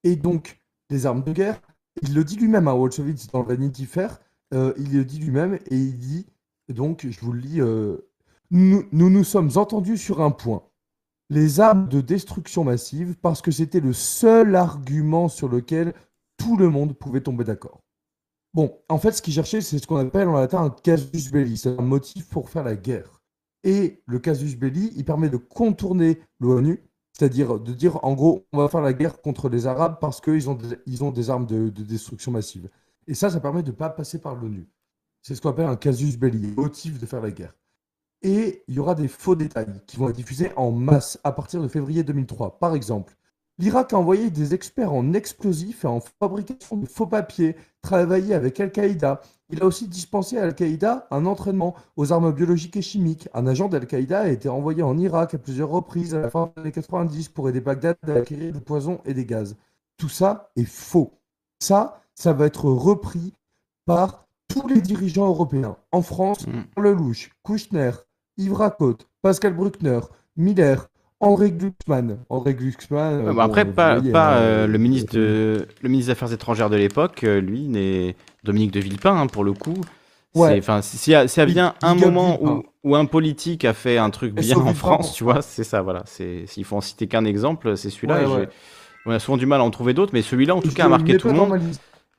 Et 0.04 0.16
donc, 0.16 0.62
les 0.88 1.04
armes 1.04 1.22
de 1.22 1.32
guerre, 1.32 1.60
il 2.02 2.14
le 2.14 2.24
dit 2.24 2.36
lui-même 2.36 2.68
à 2.68 2.74
Wolfowitz 2.74 3.26
dans 3.26 3.42
Vanity 3.42 3.84
Fair, 3.84 4.20
euh, 4.54 4.72
il 4.78 4.96
le 4.96 5.04
dit 5.04 5.18
lui-même 5.18 5.58
et 5.66 5.76
il 5.76 5.98
dit, 5.98 6.26
donc, 6.68 7.06
je 7.08 7.20
vous 7.20 7.32
le 7.32 7.40
lis, 7.40 7.60
euh, 7.60 8.08
nous 8.50 8.86
nous 8.92 9.24
sommes 9.24 9.50
entendus 9.56 9.98
sur 9.98 10.22
un 10.22 10.30
point 10.30 10.62
les 11.30 11.60
armes 11.60 11.88
de 11.88 12.00
destruction 12.00 12.64
massive 12.64 13.16
parce 13.20 13.42
que 13.42 13.50
c'était 13.50 13.80
le 13.80 13.92
seul 13.92 14.56
argument 14.56 15.28
sur 15.28 15.48
lequel 15.48 15.94
tout 16.36 16.56
le 16.56 16.70
monde 16.70 16.96
pouvait 16.96 17.20
tomber 17.20 17.44
d'accord. 17.44 17.82
Bon, 18.58 18.76
en 18.88 18.98
fait, 18.98 19.12
ce 19.12 19.22
qu'il 19.22 19.32
cherchait, 19.32 19.60
c'est 19.60 19.78
ce 19.78 19.86
qu'on 19.86 19.98
appelle 19.98 20.26
en 20.26 20.32
latin 20.32 20.64
un 20.64 20.70
casus 20.70 21.30
belli, 21.30 21.56
c'est 21.56 21.78
un 21.78 21.80
motif 21.80 22.28
pour 22.28 22.50
faire 22.50 22.64
la 22.64 22.74
guerre. 22.74 23.22
Et 23.62 24.02
le 24.06 24.18
casus 24.18 24.56
belli, 24.56 24.92
il 24.96 25.04
permet 25.04 25.28
de 25.28 25.36
contourner 25.36 26.18
l'ONU, 26.40 26.82
c'est-à-dire 27.12 27.60
de 27.60 27.72
dire, 27.72 28.04
en 28.04 28.14
gros, 28.14 28.48
on 28.52 28.58
va 28.58 28.68
faire 28.68 28.80
la 28.80 28.94
guerre 28.94 29.22
contre 29.22 29.48
les 29.48 29.68
Arabes 29.68 29.98
parce 30.00 30.20
qu'ils 30.20 30.50
ont, 30.50 30.56
des- 30.56 31.02
ont 31.02 31.12
des 31.12 31.30
armes 31.30 31.46
de, 31.46 31.68
de 31.68 31.84
destruction 31.84 32.32
massive. 32.32 32.68
Et 33.06 33.14
ça, 33.14 33.30
ça 33.30 33.38
permet 33.38 33.62
de 33.62 33.70
ne 33.70 33.76
pas 33.76 33.90
passer 33.90 34.20
par 34.20 34.34
l'ONU. 34.34 34.68
C'est 35.22 35.36
ce 35.36 35.40
qu'on 35.40 35.50
appelle 35.50 35.66
un 35.66 35.76
casus 35.76 36.18
belli, 36.18 36.52
motif 36.56 36.98
de 36.98 37.06
faire 37.06 37.20
la 37.20 37.30
guerre. 37.30 37.54
Et 38.22 38.64
il 38.68 38.74
y 38.74 38.80
aura 38.80 38.96
des 38.96 39.08
faux 39.08 39.36
détails 39.36 39.82
qui 39.86 39.98
vont 39.98 40.08
être 40.08 40.16
diffusés 40.16 40.52
en 40.56 40.72
masse 40.72 41.20
à 41.24 41.32
partir 41.32 41.62
de 41.62 41.68
février 41.68 42.02
2003. 42.02 42.58
Par 42.58 42.74
exemple, 42.74 43.17
l'Irak 43.58 43.92
a 43.92 43.98
envoyé 43.98 44.30
des 44.30 44.54
experts 44.54 44.92
en 44.92 45.12
explosifs 45.12 45.84
et 45.84 45.88
en 45.88 46.00
fabrication 46.00 46.76
de 46.76 46.86
faux 46.86 47.06
papiers 47.06 47.56
travailler 47.82 48.34
avec 48.34 48.58
Al-Qaïda. 48.60 49.20
Il 49.50 49.62
a 49.62 49.66
aussi 49.66 49.88
dispensé 49.88 50.38
à 50.38 50.44
Al-Qaïda 50.44 51.06
un 51.10 51.26
entraînement 51.26 51.74
aux 51.96 52.12
armes 52.12 52.32
biologiques 52.32 52.76
et 52.76 52.82
chimiques. 52.82 53.28
Un 53.34 53.46
agent 53.46 53.68
d'Al-Qaïda 53.68 54.20
a 54.20 54.28
été 54.28 54.48
envoyé 54.48 54.82
en 54.82 54.96
Irak 54.98 55.34
à 55.34 55.38
plusieurs 55.38 55.70
reprises 55.70 56.14
à 56.14 56.20
la 56.20 56.30
fin 56.30 56.52
des 56.56 56.62
années 56.62 56.72
90 56.72 57.28
pour 57.30 57.48
aider 57.48 57.60
Bagdad 57.60 57.96
à 58.06 58.12
acquérir 58.14 58.52
des 58.52 58.60
poisons 58.60 59.00
et 59.04 59.14
des 59.14 59.24
gaz. 59.24 59.56
Tout 59.96 60.08
ça 60.08 60.50
est 60.56 60.64
faux. 60.64 61.12
Ça, 61.60 62.00
ça 62.14 62.32
va 62.32 62.46
être 62.46 62.66
repris 62.66 63.32
par 63.86 64.26
tous 64.48 64.68
les 64.68 64.80
dirigeants 64.80 65.26
européens. 65.28 65.76
En 65.92 66.02
France, 66.02 66.46
Mm. 66.46 66.80
Lelouch, 66.80 67.30
Kouchner, 67.42 67.90
Yves 68.36 68.54
Racotte, 68.54 69.08
Pascal 69.22 69.54
Bruckner, 69.54 70.00
Miller, 70.36 70.88
André 71.20 71.50
Glucksmann. 71.50 72.18
André 72.28 72.54
Glucksmann. 72.54 73.26
euh, 73.26 73.32
bon, 73.32 73.40
après, 73.40 73.64
pas, 73.64 73.96
voyez, 73.96 74.12
pas 74.12 74.36
hein, 74.36 74.40
euh, 74.40 74.66
le 74.66 74.74
euh, 74.74 74.78
ministre 74.78 75.14
de 75.14 75.66
le 75.82 75.88
ministre 75.88 76.08
des 76.08 76.12
Affaires 76.12 76.32
étrangères 76.32 76.70
de 76.70 76.76
l'époque, 76.76 77.22
lui, 77.22 77.62
n'est 77.68 78.14
Dominique 78.44 78.72
de 78.72 78.80
Villepin, 78.80 79.16
hein, 79.16 79.26
pour 79.26 79.44
le 79.44 79.52
coup. 79.52 79.74
Ouais. 80.34 80.60
S'il 80.82 81.12
y 81.12 81.16
a, 81.16 81.46
bien 81.46 81.74
un 81.82 81.94
moment 81.94 82.38
où, 82.84 82.94
un 82.94 83.06
politique 83.06 83.64
a 83.64 83.72
fait 83.72 83.98
un 83.98 84.10
truc 84.10 84.34
bien 84.34 84.56
en 84.56 84.74
France, 84.74 85.14
tu 85.14 85.24
vois, 85.24 85.42
c'est 85.42 85.64
ça, 85.64 85.82
voilà. 85.82 86.04
S'il 86.06 86.64
faut 86.64 86.76
en 86.76 86.80
citer 86.80 87.08
qu'un 87.08 87.24
exemple, 87.24 87.76
c'est 87.76 87.90
celui-là. 87.90 88.22
Ouais, 88.22 88.36
ouais. 88.36 88.48
On 89.06 89.10
a 89.10 89.18
souvent 89.18 89.38
du 89.38 89.46
mal 89.46 89.60
à 89.60 89.64
en 89.64 89.70
trouver 89.70 89.94
d'autres, 89.94 90.12
mais 90.12 90.22
celui-là, 90.22 90.54
en 90.54 90.60
tout 90.60 90.70
Je 90.70 90.74
cas, 90.74 90.84
a 90.84 90.88
marqué 90.88 91.16
tout 91.16 91.28
le 91.28 91.34
monde. 91.34 91.60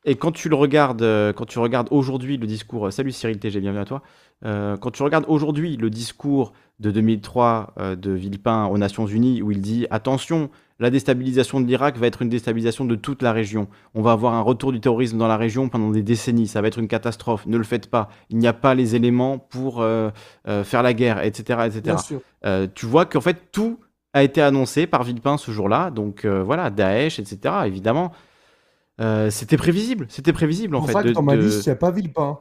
Et 0.04 0.16
quand 0.16 0.32
tu 0.32 0.48
le 0.48 0.56
regardes, 0.56 1.02
euh, 1.02 1.32
quand 1.32 1.44
tu 1.44 1.58
regardes 1.58 1.88
aujourd'hui 1.90 2.38
le 2.38 2.46
discours, 2.46 2.86
euh, 2.86 2.90
salut 2.90 3.12
Cyril 3.12 3.38
TG, 3.38 3.60
bienvenue 3.60 3.82
à 3.82 3.84
toi. 3.84 4.02
Euh, 4.46 4.78
quand 4.78 4.90
tu 4.90 5.02
regardes 5.02 5.26
aujourd'hui 5.28 5.76
le 5.76 5.90
discours 5.90 6.54
de 6.78 6.90
2003 6.90 7.74
euh, 7.78 7.96
de 7.96 8.10
Villepin 8.10 8.64
aux 8.66 8.78
Nations 8.78 9.06
Unies, 9.06 9.42
où 9.42 9.50
il 9.50 9.60
dit 9.60 9.86
attention, 9.90 10.48
la 10.78 10.88
déstabilisation 10.88 11.60
de 11.60 11.66
l'Irak 11.66 11.98
va 11.98 12.06
être 12.06 12.22
une 12.22 12.30
déstabilisation 12.30 12.86
de 12.86 12.94
toute 12.94 13.20
la 13.20 13.32
région. 13.32 13.68
On 13.94 14.00
va 14.00 14.12
avoir 14.12 14.32
un 14.32 14.40
retour 14.40 14.72
du 14.72 14.80
terrorisme 14.80 15.18
dans 15.18 15.28
la 15.28 15.36
région 15.36 15.68
pendant 15.68 15.90
des 15.90 16.02
décennies. 16.02 16.46
Ça 16.46 16.62
va 16.62 16.68
être 16.68 16.78
une 16.78 16.88
catastrophe. 16.88 17.44
Ne 17.44 17.58
le 17.58 17.64
faites 17.64 17.90
pas. 17.90 18.08
Il 18.30 18.38
n'y 18.38 18.46
a 18.46 18.54
pas 18.54 18.74
les 18.74 18.96
éléments 18.96 19.36
pour 19.38 19.82
euh, 19.82 20.10
faire 20.64 20.82
la 20.82 20.94
guerre, 20.94 21.22
etc., 21.22 21.60
etc. 21.66 21.80
Bien 21.82 21.98
sûr. 21.98 22.20
Tu 22.74 22.86
vois 22.86 23.04
qu'en 23.04 23.20
fait 23.20 23.52
tout 23.52 23.78
a 24.14 24.22
été 24.22 24.40
annoncé 24.40 24.86
par 24.86 25.04
Villepin 25.04 25.36
ce 25.36 25.50
jour-là. 25.50 25.90
Donc 25.90 26.24
voilà, 26.24 26.70
Daesh, 26.70 27.18
etc. 27.18 27.54
Évidemment, 27.66 28.12
Euh, 29.00 29.30
c'était 29.30 29.56
prévisible. 29.56 30.06
C'était 30.08 30.32
prévisible 30.32 30.74
en 30.76 30.80
pour 30.80 30.88
fait. 30.88 30.92
ça 30.92 31.02
que 31.02 31.08
de- 31.08 31.12
dans 31.12 31.22
ma 31.22 31.36
de- 31.36 31.42
liste, 31.42 31.64
il 31.66 31.68
n'y 31.68 31.72
a 31.72 31.76
pas 31.76 31.90
Villepin. 31.90 32.38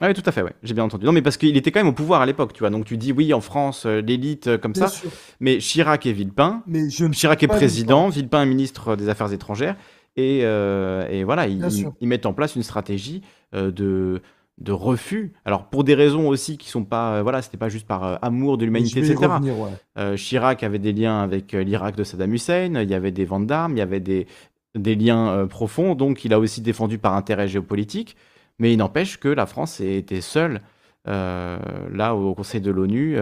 Ah 0.00 0.06
oui, 0.06 0.14
tout 0.14 0.22
à 0.26 0.30
fait, 0.30 0.42
ouais. 0.42 0.52
J'ai 0.62 0.74
bien 0.74 0.84
entendu. 0.84 1.04
Non, 1.04 1.10
mais 1.10 1.22
parce 1.22 1.36
qu'il 1.36 1.56
était 1.56 1.72
quand 1.72 1.80
même 1.80 1.88
au 1.88 1.92
pouvoir 1.92 2.20
à 2.20 2.26
l'époque, 2.26 2.52
tu 2.52 2.60
vois. 2.60 2.70
Donc 2.70 2.84
tu 2.84 2.96
dis 2.96 3.10
oui, 3.10 3.34
en 3.34 3.40
France, 3.40 3.84
euh, 3.84 4.00
l'élite 4.00 4.46
euh, 4.46 4.56
comme 4.56 4.70
Bien 4.70 4.86
ça. 4.86 4.94
sûr. 4.94 5.10
Mais 5.40 5.58
Chirac 5.58 6.06
est 6.06 6.12
Villepin. 6.12 6.62
Mais 6.68 6.88
je 6.88 7.04
ne 7.04 7.12
Chirac 7.12 7.42
est 7.42 7.48
président, 7.48 8.08
Villepin 8.08 8.42
est 8.42 8.46
ministre 8.46 8.94
des 8.94 9.08
Affaires 9.08 9.32
étrangères. 9.32 9.74
Et, 10.14 10.42
euh, 10.44 11.04
et 11.10 11.24
voilà, 11.24 11.48
ils, 11.48 11.90
mettent 12.02 12.26
en 12.26 12.32
place 12.32 12.54
une 12.54 12.62
stratégie 12.62 13.22
euh, 13.54 13.72
de, 13.72 14.20
de 14.58 14.72
refus. 14.72 15.32
Alors 15.44 15.68
pour 15.68 15.82
des 15.84 15.94
raisons 15.94 16.28
aussi 16.28 16.58
qui 16.58 16.68
sont 16.68 16.84
pas, 16.84 17.14
euh, 17.14 17.22
voilà, 17.22 17.42
c'était 17.42 17.56
pas 17.56 17.68
juste 17.68 17.86
par 17.86 18.04
euh, 18.04 18.16
amour 18.22 18.56
de 18.56 18.64
l'humanité, 18.64 19.00
etc. 19.00 19.16
revenir, 19.26 19.58
ouais. 19.58 19.70
Euh, 19.98 20.16
Chirac 20.16 20.62
avait 20.62 20.78
des 20.80 20.92
liens 20.92 21.20
avec 21.22 21.52
l'Irak 21.52 21.96
de 21.96 22.04
Saddam 22.04 22.32
Hussein, 22.34 22.80
il 22.82 22.88
y 22.90 22.94
avait 22.94 23.12
des 23.12 23.24
ventes 23.24 23.46
d'armes, 23.46 23.72
il 23.76 23.78
y 23.78 23.82
avait 23.82 24.00
des, 24.00 24.26
des 24.74 24.94
liens 24.94 25.28
euh, 25.30 25.46
profonds, 25.46 25.94
donc 25.94 26.24
il 26.24 26.32
a 26.32 26.38
aussi 26.38 26.60
défendu 26.60 26.98
par 26.98 27.14
intérêt 27.14 27.48
géopolitique, 27.48 28.16
mais 28.58 28.72
il 28.72 28.76
n'empêche 28.76 29.18
que 29.18 29.28
la 29.28 29.46
France 29.46 29.80
était 29.80 30.20
seule 30.20 30.60
là 31.06 32.14
au 32.14 32.34
Conseil 32.34 32.60
de 32.60 32.70
l'ONU, 32.70 33.16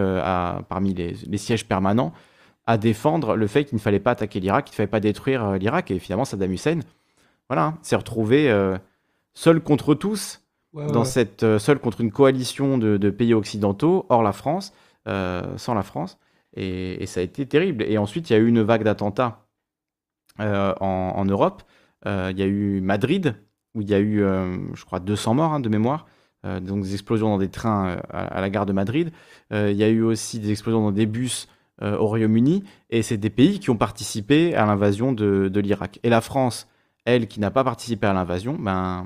parmi 0.67 0.93
les, 0.93 1.37
sièges 1.37 1.65
permanents, 1.69 2.11
à 2.65 2.77
défendre 2.77 3.37
le 3.37 3.47
fait 3.47 3.63
qu'il 3.63 3.77
ne 3.77 3.79
fallait 3.79 4.01
pas 4.01 4.11
attaquer 4.11 4.41
l'Irak, 4.41 4.65
qu'il 4.65 4.73
ne 4.73 4.75
fallait 4.75 4.87
pas 4.87 4.99
détruire 4.99 5.53
l'Irak. 5.53 5.89
Et 5.89 5.99
finalement, 5.99 6.25
Saddam 6.25 6.51
Hussein, 6.51 6.79
voilà, 7.47 7.75
s'est 7.83 7.95
retrouvé 7.95 8.53
seul 9.35 9.61
contre 9.61 9.95
tous, 9.95 10.41
dans 10.73 11.05
cette 11.05 11.59
seul 11.59 11.79
contre 11.79 12.01
une 12.01 12.11
coalition 12.11 12.77
de, 12.77 13.09
pays 13.09 13.33
occidentaux, 13.33 14.05
hors 14.09 14.23
la 14.23 14.33
France, 14.33 14.73
sans 15.05 15.73
la 15.73 15.83
France. 15.83 16.17
Et, 16.57 17.05
ça 17.05 17.21
a 17.21 17.23
été 17.23 17.45
terrible. 17.45 17.85
Et 17.87 17.97
ensuite, 17.97 18.29
il 18.29 18.33
y 18.33 18.35
a 18.35 18.39
eu 18.39 18.47
une 18.47 18.63
vague 18.63 18.83
d'attentats 18.83 19.46
en, 20.39 21.25
Europe. 21.25 21.63
il 22.05 22.37
y 22.37 22.41
a 22.41 22.47
eu 22.47 22.81
Madrid, 22.81 23.35
où 23.77 23.81
il 23.81 23.89
y 23.89 23.93
a 23.93 23.99
eu, 23.99 24.23
euh, 24.23 24.57
je 24.73 24.83
crois, 24.83 24.99
200 24.99 25.35
morts 25.35 25.53
hein, 25.53 25.59
de 25.59 25.69
mémoire. 25.69 26.07
Euh, 26.45 26.59
donc 26.59 26.83
des 26.83 26.93
explosions 26.93 27.29
dans 27.29 27.37
des 27.37 27.49
trains 27.49 27.89
euh, 27.89 27.97
à, 28.09 28.41
la 28.41 28.49
gare 28.49 28.65
de 28.65 28.73
Madrid. 28.73 29.11
il 29.51 29.73
y 29.73 29.83
a 29.83 29.89
eu 29.89 30.01
aussi 30.01 30.39
des 30.39 30.51
explosions 30.51 30.81
dans 30.81 30.91
des 30.91 31.05
bus 31.05 31.47
au 31.81 32.07
Royaume-Uni. 32.07 32.63
Et 32.89 33.03
c'est 33.03 33.17
des 33.17 33.29
pays 33.29 33.59
qui 33.59 33.69
ont 33.69 33.77
participé 33.77 34.55
à 34.55 34.65
l'invasion 34.65 35.13
de, 35.13 35.59
l'Irak. 35.59 35.99
Et 36.01 36.09
la 36.09 36.21
France, 36.21 36.67
elle, 37.05 37.27
qui 37.27 37.39
n'a 37.39 37.51
pas 37.51 37.63
participé 37.63 38.07
à 38.07 38.13
l'invasion, 38.13 38.57
ben, 38.59 39.05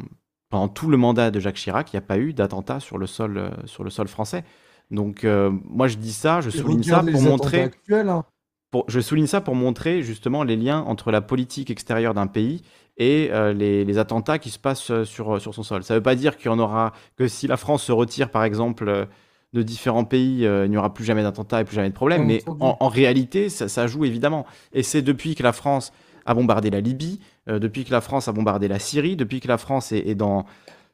pendant 0.49 0.69
tout 0.69 0.89
le 0.89 0.95
mandat 0.95 1.31
de 1.31 1.39
Jacques 1.41 1.55
Chirac, 1.55 1.91
il 1.91 1.97
n'y 1.97 1.99
a 1.99 2.05
pas 2.05 2.17
eu 2.17 2.33
d'attentat 2.33 2.79
sur, 2.79 2.97
le 2.97 3.07
sol, 3.07 3.51
sur 3.65 3.83
le 3.83 3.89
sol 3.89 4.07
français. 4.07 4.45
Donc 4.89 5.25
moi 5.25 5.89
je 5.89 5.97
dis 5.97 6.13
ça, 6.13 6.39
je 6.39 6.49
souligne 6.49 6.83
ça 6.83 7.03
pour 7.03 7.21
montrer... 7.21 7.71
Hein. 7.89 8.23
Pour, 8.71 8.85
je 8.87 8.99
souligne 9.01 9.27
ça 9.27 9.41
pour 9.41 9.55
montrer 9.55 10.01
justement 10.01 10.43
les 10.43 10.55
liens 10.55 10.79
entre 10.79 11.11
la 11.11 11.21
politique 11.21 11.69
extérieure 11.69 12.13
d'un 12.13 12.27
pays 12.27 12.61
et 12.97 13.29
euh, 13.31 13.53
les, 13.53 13.97
attentats 13.97 14.39
qui 14.39 14.49
se 14.49 14.59
passent 14.59 14.91
euh, 14.91 15.05
sur, 15.05 15.35
euh, 15.35 15.39
sur 15.39 15.53
son 15.55 15.63
sol. 15.63 15.83
Ça 15.83 15.93
ne 15.93 15.99
veut 15.99 16.03
pas 16.03 16.15
dire 16.15 16.37
qu'il 16.37 16.47
y 16.47 16.49
en 16.49 16.59
aura 16.59 16.93
que 17.17 17.27
si 17.27 17.47
la 17.47 17.57
France 17.57 17.83
se 17.83 17.91
retire, 17.91 18.29
par 18.29 18.43
exemple, 18.43 19.07
de 19.53 19.63
différents 19.63 20.05
pays, 20.05 20.43
il 20.43 20.69
n'y 20.69 20.77
aura 20.77 20.93
plus 20.93 21.03
jamais 21.03 21.23
d'attentats 21.23 21.61
et 21.61 21.63
plus 21.63 21.75
jamais 21.75 21.89
de 21.89 21.95
problème. 21.95 22.25
Mais 22.25 22.43
en, 22.47 22.87
réalité, 22.87 23.49
ça, 23.49 23.87
joue 23.87 24.05
évidemment. 24.05 24.45
Et 24.71 24.83
c'est 24.83 25.01
depuis 25.01 25.35
que 25.35 25.43
la 25.43 25.51
France 25.51 25.91
a 26.25 26.33
bombardé 26.33 26.69
la 26.69 26.79
Libye, 26.79 27.19
depuis 27.47 27.83
que 27.83 27.91
la 27.91 28.01
France 28.01 28.27
a 28.27 28.31
bombardé 28.31 28.67
la 28.67 28.79
Syrie, 28.79 29.15
depuis 29.15 29.41
que 29.41 29.47
la 29.47 29.57
France 29.57 29.91
est, 29.91 30.15
dans 30.15 30.45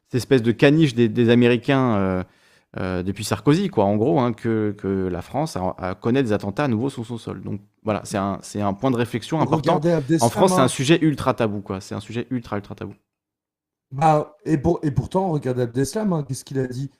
cette 0.06 0.16
espèce 0.16 0.42
de 0.42 0.50
caniche 0.50 0.94
des, 0.94 1.30
Américains. 1.30 2.24
depuis 2.76 3.22
Sarkozy, 3.22 3.68
quoi, 3.68 3.84
en 3.84 3.96
gros, 3.96 4.18
hein, 4.18 4.32
que, 4.32 4.74
que, 4.76 5.08
la 5.08 5.22
France 5.22 5.56
a, 5.56 5.94
connaît 5.94 6.24
des 6.24 6.32
attentats 6.32 6.64
à 6.64 6.68
nouveau 6.68 6.90
sur 6.90 7.06
son 7.06 7.18
sol. 7.18 7.42
Donc 7.42 7.60
voilà, 7.82 8.02
c'est 8.04 8.18
un, 8.18 8.38
c'est 8.42 8.60
un 8.60 8.74
point 8.74 8.90
de 8.90 8.96
réflexion 8.96 9.40
important. 9.40 9.80
En 10.20 10.28
France, 10.28 10.54
c'est 10.54 10.60
un 10.60 10.68
sujet 10.68 10.98
ultra 11.02 11.34
tabou, 11.34 11.60
quoi. 11.60 11.80
C'est 11.80 11.94
un 11.94 12.00
sujet 12.00 12.26
ultra, 12.30 12.56
ultra 12.56 12.74
tabou. 12.74 12.94
Bah, 13.90 14.36
et, 14.44 14.58
pour, 14.58 14.80
et 14.82 14.90
pourtant, 14.90 15.30
regardez 15.30 15.62
Abdeslam, 15.62 16.12
hein, 16.12 16.24
qu'est-ce 16.26 16.44
qu'il 16.44 16.58
a 16.58 16.66
dit 16.66 16.90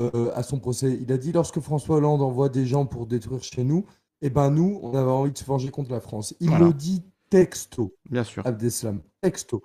euh, 0.00 0.30
à 0.34 0.42
son 0.42 0.58
procès 0.58 0.98
Il 1.00 1.10
a 1.12 1.18
dit 1.18 1.32
lorsque 1.32 1.60
François 1.60 1.96
Hollande 1.96 2.22
envoie 2.22 2.48
des 2.48 2.66
gens 2.66 2.86
pour 2.86 3.06
détruire 3.06 3.42
chez 3.42 3.64
nous, 3.64 3.84
eh 4.22 4.30
ben 4.30 4.50
nous, 4.50 4.78
on 4.82 4.94
avait 4.94 5.10
envie 5.10 5.32
de 5.32 5.38
se 5.38 5.44
venger 5.44 5.70
contre 5.70 5.90
la 5.90 6.00
France. 6.00 6.34
Il 6.40 6.54
le 6.56 6.72
dit 6.72 7.02
texto. 7.30 7.94
Bien 8.08 8.24
sûr. 8.24 8.46
Abdeslam, 8.46 9.00
texto. 9.20 9.62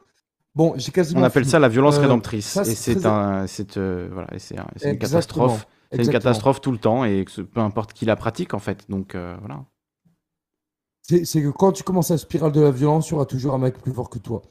Bon, 0.56 0.74
j'ai 0.76 0.92
quasiment. 0.92 1.22
On 1.22 1.24
appelle 1.24 1.46
ça 1.46 1.60
la 1.60 1.70
violence 1.70 1.98
euh, 1.98 2.02
rédemptrice. 2.02 2.58
et 2.58 2.76
c'est 2.76 3.06
un, 3.06 3.48
c'est 3.48 3.78
euh, 3.78 4.10
voilà, 4.12 4.28
c'est 4.38 4.56
une 4.84 4.98
catastrophe. 4.98 5.68
C'est 5.92 6.04
une 6.04 6.10
catastrophe 6.10 6.62
tout 6.62 6.72
le 6.72 6.78
temps 6.78 7.04
et 7.06 7.26
peu 7.54 7.60
importe 7.60 7.94
qui 7.94 8.06
la 8.06 8.16
pratique 8.16 8.54
en 8.54 8.60
fait. 8.60 8.90
Donc 8.90 9.16
voilà. 9.16 9.66
C'est 11.02 11.42
que 11.42 11.50
quand 11.50 11.72
tu 11.72 11.84
commences 11.84 12.12
à 12.12 12.18
spirale 12.18 12.52
de 12.52 12.62
la 12.62 12.72
violence, 12.72 13.10
il 13.10 13.12
y 13.12 13.16
aura 13.16 13.26
toujours 13.26 13.54
un 13.54 13.58
mec 13.58 13.78
plus 13.80 13.92
fort 13.92 14.10
que 14.10 14.20
toi. 14.20 14.42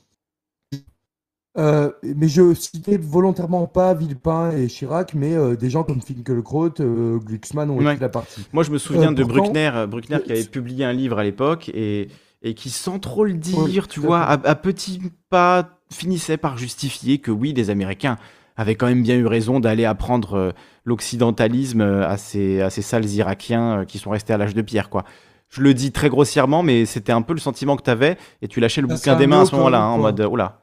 Euh, 1.59 1.91
mais 2.03 2.29
je 2.29 2.55
citais 2.55 2.97
volontairement 2.97 3.67
pas 3.67 3.93
Villepin 3.93 4.53
et 4.53 4.69
Chirac, 4.69 5.15
mais 5.15 5.35
euh, 5.35 5.57
des 5.57 5.69
gens 5.69 5.83
comme 5.83 6.01
Finkielkraut, 6.01 6.81
euh, 6.81 7.19
Glucksmann 7.19 7.71
ont 7.71 7.81
été 7.81 8.01
la 8.01 8.09
partie. 8.09 8.47
Moi, 8.53 8.63
je 8.63 8.71
me 8.71 8.79
souviens 8.79 9.11
de 9.11 9.25
Bruckner, 9.25 9.87
Bruckner 9.89 10.19
qui 10.25 10.31
avait 10.31 10.45
publié 10.45 10.85
un 10.85 10.93
livre 10.93 11.19
à 11.19 11.25
l'époque 11.25 11.69
et, 11.75 12.09
et 12.43 12.55
qui, 12.55 12.71
sans 12.71 13.01
trop 13.01 13.25
le 13.25 13.35
dire, 13.35 13.89
tu 13.89 13.99
vois, 13.99 14.21
à, 14.21 14.33
à, 14.35 14.55
petits 14.55 15.03
pas, 15.29 15.81
finissait 15.91 16.37
par 16.37 16.57
justifier 16.57 17.19
que 17.19 17.33
oui, 17.33 17.53
les 17.53 17.71
Américains 17.71 18.17
avaient 18.57 18.77
quand 18.77 18.87
même 18.87 19.03
bien 19.03 19.17
eu 19.17 19.27
raison 19.27 19.59
d'aller 19.59 19.87
apprendre 19.87 20.55
l'occidentalisme 20.85 21.81
à 21.81 22.17
ces, 22.17 22.61
à 22.61 22.71
ces 22.71 22.83
sales 22.83 23.09
Irakiens 23.11 23.85
qui 23.87 23.99
sont 23.99 24.11
restés 24.11 24.33
à 24.33 24.37
l'âge 24.37 24.55
de 24.55 24.63
pierre, 24.63 24.89
quoi 24.89 25.05
je 25.51 25.63
le 25.63 25.75
dis 25.75 25.93
très 25.93 26.09
grossièrement, 26.09 26.63
mais 26.63 26.87
c'était 26.87 27.13
un 27.13 27.23
peu 27.23 27.35
le 27.35 27.41
sentiment 27.41 27.77
que 27.77 27.83
tu 27.83 27.91
avais, 27.91 28.17
et 28.41 28.49
tu 28.49 28.61
lâchais 28.61 28.81
le 28.81 28.87
bouquin 28.87 29.17
des 29.17 29.27
mains 29.27 29.43
à 29.43 29.47
ce 29.47 29.55
moment-là, 29.57 29.83
hein, 29.83 29.91
en 29.91 29.99
mode, 29.99 30.21
oula. 30.21 30.63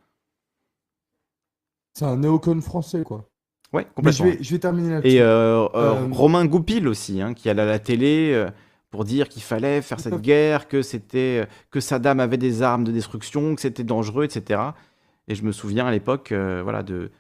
C'est 1.94 2.06
un 2.06 2.18
néocon 2.18 2.62
français, 2.62 3.04
quoi. 3.04 3.28
Ouais, 3.74 3.86
complètement. 3.94 4.26
je, 4.26 4.32
vais, 4.32 4.44
je 4.44 4.52
vais, 4.52 4.60
terminer 4.60 4.90
là-dessus. 4.92 5.16
Et 5.16 5.22
euh, 5.22 5.66
euh, 5.66 5.70
euh, 5.76 6.08
Romain 6.12 6.46
Goupil 6.46 6.88
aussi, 6.88 7.22
hein, 7.22 7.34
qui 7.34 7.50
allait 7.50 7.64
à 7.64 7.66
la 7.66 7.80
télé 7.80 8.46
pour 8.92 9.04
dire 9.04 9.28
qu'il 9.28 9.42
fallait 9.42 9.82
faire 9.82 10.00
cette 10.00 10.22
guerre, 10.22 10.70
que 10.70 10.82
c'était 10.82 11.46
que 11.70 11.82
Saddam 11.82 12.22
avait 12.22 12.38
des 12.38 12.62
armes 12.62 12.86
de 12.86 12.92
destruction, 12.94 13.56
que 13.56 13.62
c'était 13.62 13.84
dangereux, 13.84 14.24
etc. 14.24 14.62
Et 15.28 15.36
je 15.36 15.44
me 15.44 15.52
souviens 15.52 15.86
à 15.86 15.92
l'époque, 15.92 16.32
voilà, 16.32 16.82
de. 16.82 17.12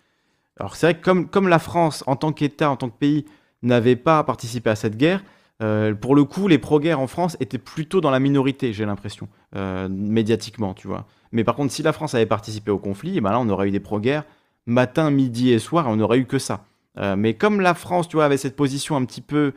Alors 0.60 0.76
c'est 0.76 0.88
vrai 0.88 0.95
que 0.98 1.03
comme, 1.03 1.27
comme 1.27 1.49
la 1.49 1.60
France, 1.60 2.03
en 2.07 2.15
tant 2.15 2.31
qu'État, 2.31 2.72
en 2.72 2.77
tant 2.77 2.89
que 2.89 2.98
pays, 2.98 3.26
n'avait 3.61 3.98
pas 3.98 4.23
participé 4.23 4.69
à 4.69 4.76
cette 4.76 4.95
guerre, 4.95 5.23
euh, 5.62 5.96
pour 5.96 6.16
le 6.16 6.24
coup, 6.24 6.48
les 6.48 6.60
pro-guerres 6.60 7.00
en 7.00 7.08
France 7.08 7.36
étaient 7.40 7.58
plutôt 7.58 8.02
dans 8.02 8.12
la 8.12 8.20
minorité, 8.20 8.74
j'ai 8.74 8.86
l'impression, 8.86 9.28
euh, 9.56 9.88
médiatiquement, 9.90 10.74
tu 10.74 10.88
vois. 10.88 11.08
Mais 11.32 11.44
par 11.44 11.56
contre, 11.56 11.74
si 11.74 11.82
la 11.84 11.94
France 11.94 12.14
avait 12.14 12.28
participé 12.28 12.72
au 12.72 12.78
conflit, 12.78 13.18
eh 13.18 13.22
ben 13.22 13.32
là, 13.32 13.40
on 13.40 13.50
aurait 13.50 13.70
eu 13.70 13.72
des 13.72 13.80
pro-guerres 13.80 14.26
matin, 14.66 15.10
midi 15.10 15.52
et 15.52 15.60
soir, 15.60 15.88
et 15.88 15.90
on 15.90 15.96
n'aurait 15.96 16.20
eu 16.20 16.26
que 16.26 16.40
ça. 16.40 16.66
Euh, 16.98 17.16
mais 17.16 17.34
comme 17.36 17.62
la 17.62 17.74
France, 17.74 18.08
tu 18.08 18.18
vois, 18.18 18.26
avait 18.26 18.38
cette 18.38 18.56
position 18.56 18.96
un 18.96 19.06
petit 19.06 19.22
peu 19.22 19.54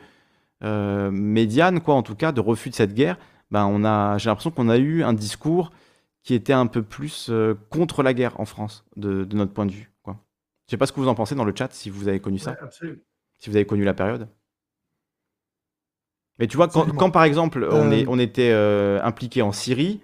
médiane, 0.63 1.81
quoi, 1.81 1.95
en 1.95 2.03
tout 2.03 2.13
cas, 2.13 2.31
de 2.31 2.39
refus 2.39 2.69
de 2.69 2.75
cette 2.75 2.93
guerre, 2.93 3.17
ben 3.49 3.65
on 3.65 3.83
a, 3.83 4.19
j'ai 4.19 4.29
l'impression 4.29 4.51
qu'on 4.51 4.69
a 4.69 4.77
eu 4.77 5.01
un 5.01 5.13
discours 5.13 5.71
qui 6.21 6.35
était 6.35 6.53
un 6.53 6.67
peu 6.67 6.83
plus 6.83 7.31
contre 7.71 8.03
la 8.03 8.13
guerre 8.13 8.39
en 8.39 8.45
France, 8.45 8.85
de, 8.95 9.27
notre 9.33 9.53
point 9.53 9.65
de 9.65 9.71
vue. 9.71 9.91
Quoi. 10.03 10.23
Je 10.67 10.71
sais 10.71 10.77
pas 10.77 10.85
ce 10.85 10.91
que 10.91 10.99
vous 10.99 11.07
en 11.07 11.15
pensez 11.15 11.33
dans 11.33 11.45
le 11.45 11.53
chat, 11.55 11.73
si 11.73 11.89
vous 11.89 12.07
avez 12.07 12.19
connu 12.19 12.37
ça. 12.37 12.55
Si 13.39 13.49
vous 13.49 13.55
avez 13.55 13.65
connu 13.65 13.83
la 13.83 13.95
période. 13.95 14.29
Mais 16.39 16.47
tu 16.47 16.57
vois, 16.57 16.67
quand, 16.67 17.11
par 17.11 17.23
exemple 17.23 17.67
on, 17.71 17.91
est, 17.91 18.03
euh. 18.03 18.09
on 18.09 18.19
était 18.19 18.51
euh, 18.51 18.99
impliqué 19.03 19.41
en 19.41 19.51
Syrie, 19.51 20.01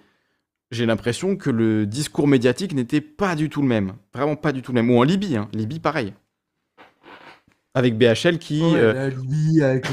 j'ai 0.71 0.85
l'impression 0.85 1.35
que 1.35 1.49
le 1.49 1.85
discours 1.85 2.27
médiatique 2.27 2.73
n'était 2.73 3.01
pas 3.01 3.35
du 3.35 3.49
tout 3.49 3.61
le 3.61 3.67
même. 3.67 3.93
Vraiment 4.13 4.35
pas 4.35 4.51
du 4.51 4.61
tout 4.61 4.71
le 4.71 4.81
même. 4.81 4.91
Ou 4.91 4.99
en 4.99 5.03
Libye, 5.03 5.37
hein. 5.37 5.49
Libye 5.53 5.79
pareil. 5.79 6.13
Avec 7.73 7.97
BHL 7.97 8.39
qui. 8.39 8.61
Euh, 8.63 8.93
la 8.93 9.09
Libye, 9.09 9.61
avec, 9.63 9.87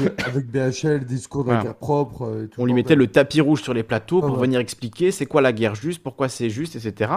BHL, 0.51 1.05
discours 1.05 1.45
d'un 1.45 1.73
propre. 1.73 2.47
on 2.57 2.65
lui 2.65 2.73
mettait 2.73 2.95
le 2.95 3.07
tapis 3.07 3.41
rouge 3.41 3.61
sur 3.61 3.73
les 3.73 3.83
plateaux 3.83 4.21
pour 4.21 4.37
venir 4.37 4.59
expliquer 4.59 5.11
c'est 5.11 5.25
quoi 5.25 5.41
la 5.41 5.53
guerre 5.53 5.75
juste, 5.75 6.01
pourquoi 6.03 6.29
c'est 6.29 6.49
juste, 6.49 6.75
etc. 6.75 7.11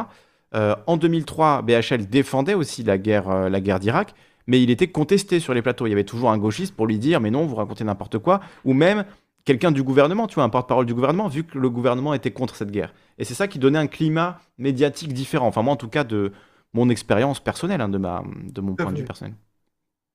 en 0.52 0.96
2003, 0.96 1.62
BHL 1.62 2.06
défendait 2.06 2.54
aussi 2.54 2.82
la 2.82 2.98
guerre, 2.98 3.50
la 3.50 3.60
guerre 3.60 3.80
d'Irak 3.80 4.14
mais 4.48 4.60
il 4.60 4.70
était 4.70 4.88
contesté 4.88 5.38
sur 5.38 5.54
les 5.54 5.62
plateaux. 5.62 5.86
Il 5.86 5.90
y 5.90 5.92
avait 5.92 6.02
toujours 6.02 6.30
un 6.30 6.38
gauchiste 6.38 6.74
pour 6.74 6.88
lui 6.88 6.98
dire, 6.98 7.20
mais 7.20 7.30
non, 7.30 7.46
vous 7.46 7.54
racontez 7.54 7.84
n'importe 7.84 8.18
quoi, 8.18 8.40
ou 8.64 8.72
même 8.72 9.04
quelqu'un 9.44 9.70
du 9.70 9.82
gouvernement, 9.82 10.26
tu 10.26 10.34
vois, 10.34 10.44
un 10.44 10.48
porte-parole 10.48 10.86
du 10.86 10.94
gouvernement, 10.94 11.28
vu 11.28 11.44
que 11.44 11.58
le 11.58 11.70
gouvernement 11.70 12.14
était 12.14 12.32
contre 12.32 12.56
cette 12.56 12.70
guerre. 12.70 12.92
Et 13.18 13.24
c'est 13.24 13.34
ça 13.34 13.46
qui 13.46 13.58
donnait 13.58 13.78
un 13.78 13.86
climat 13.86 14.40
médiatique 14.56 15.12
différent. 15.12 15.46
Enfin, 15.46 15.62
moi, 15.62 15.74
en 15.74 15.76
tout 15.76 15.88
cas, 15.88 16.02
de 16.02 16.32
mon 16.72 16.88
expérience 16.88 17.40
personnelle, 17.40 17.80
hein, 17.80 17.88
de, 17.88 17.98
ma, 17.98 18.24
de 18.42 18.60
mon 18.60 18.74
point 18.74 18.90
de 18.92 18.98
vue 18.98 19.04
personnel. 19.04 19.34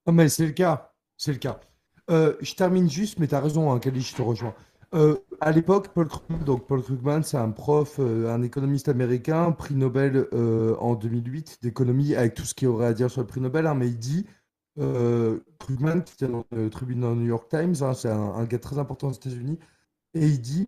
Non, 0.05 0.13
mais 0.13 0.29
c'est 0.29 0.45
le 0.45 0.51
cas. 0.51 0.91
C'est 1.15 1.31
le 1.31 1.37
cas. 1.37 1.59
Euh, 2.09 2.33
je 2.41 2.53
termine 2.55 2.89
juste, 2.89 3.19
mais 3.19 3.27
tu 3.27 3.35
as 3.35 3.39
raison, 3.39 3.71
hein, 3.71 3.79
Kali, 3.79 4.01
je 4.01 4.15
te 4.15 4.21
rejoins. 4.21 4.53
Euh, 4.93 5.17
à 5.41 5.51
l'époque, 5.51 5.89
Paul 5.89 6.07
Krugman, 6.07 6.43
donc 6.43 6.67
Paul 6.67 6.83
Krugman, 6.83 7.23
c'est 7.23 7.37
un 7.37 7.49
prof, 7.49 7.95
euh, 7.99 8.33
un 8.33 8.43
économiste 8.43 8.89
américain, 8.89 9.51
prix 9.51 9.73
Nobel 9.75 10.27
euh, 10.33 10.75
en 10.77 10.93
2008 10.93 11.59
d'économie, 11.63 12.15
avec 12.15 12.35
tout 12.35 12.43
ce 12.43 12.53
qu'il 12.53 12.67
aurait 12.67 12.85
à 12.85 12.93
dire 12.93 13.09
sur 13.09 13.21
le 13.21 13.27
prix 13.27 13.41
Nobel, 13.41 13.65
hein, 13.65 13.73
mais 13.73 13.87
il 13.87 13.97
dit, 13.97 14.27
Krugman, 14.77 16.03
qui 16.03 16.15
tient 16.15 16.29
dans 16.29 16.45
le 16.51 16.69
tribune 16.69 17.01
dans 17.01 17.11
le 17.11 17.21
New 17.21 17.27
York 17.27 17.47
Times, 17.49 17.75
hein, 17.81 17.93
c'est 17.93 18.09
un, 18.09 18.43
gars 18.45 18.59
très 18.59 18.77
important 18.77 19.09
aux 19.09 19.13
États-Unis, 19.13 19.59
et 20.13 20.27
il 20.27 20.41
dit 20.41 20.67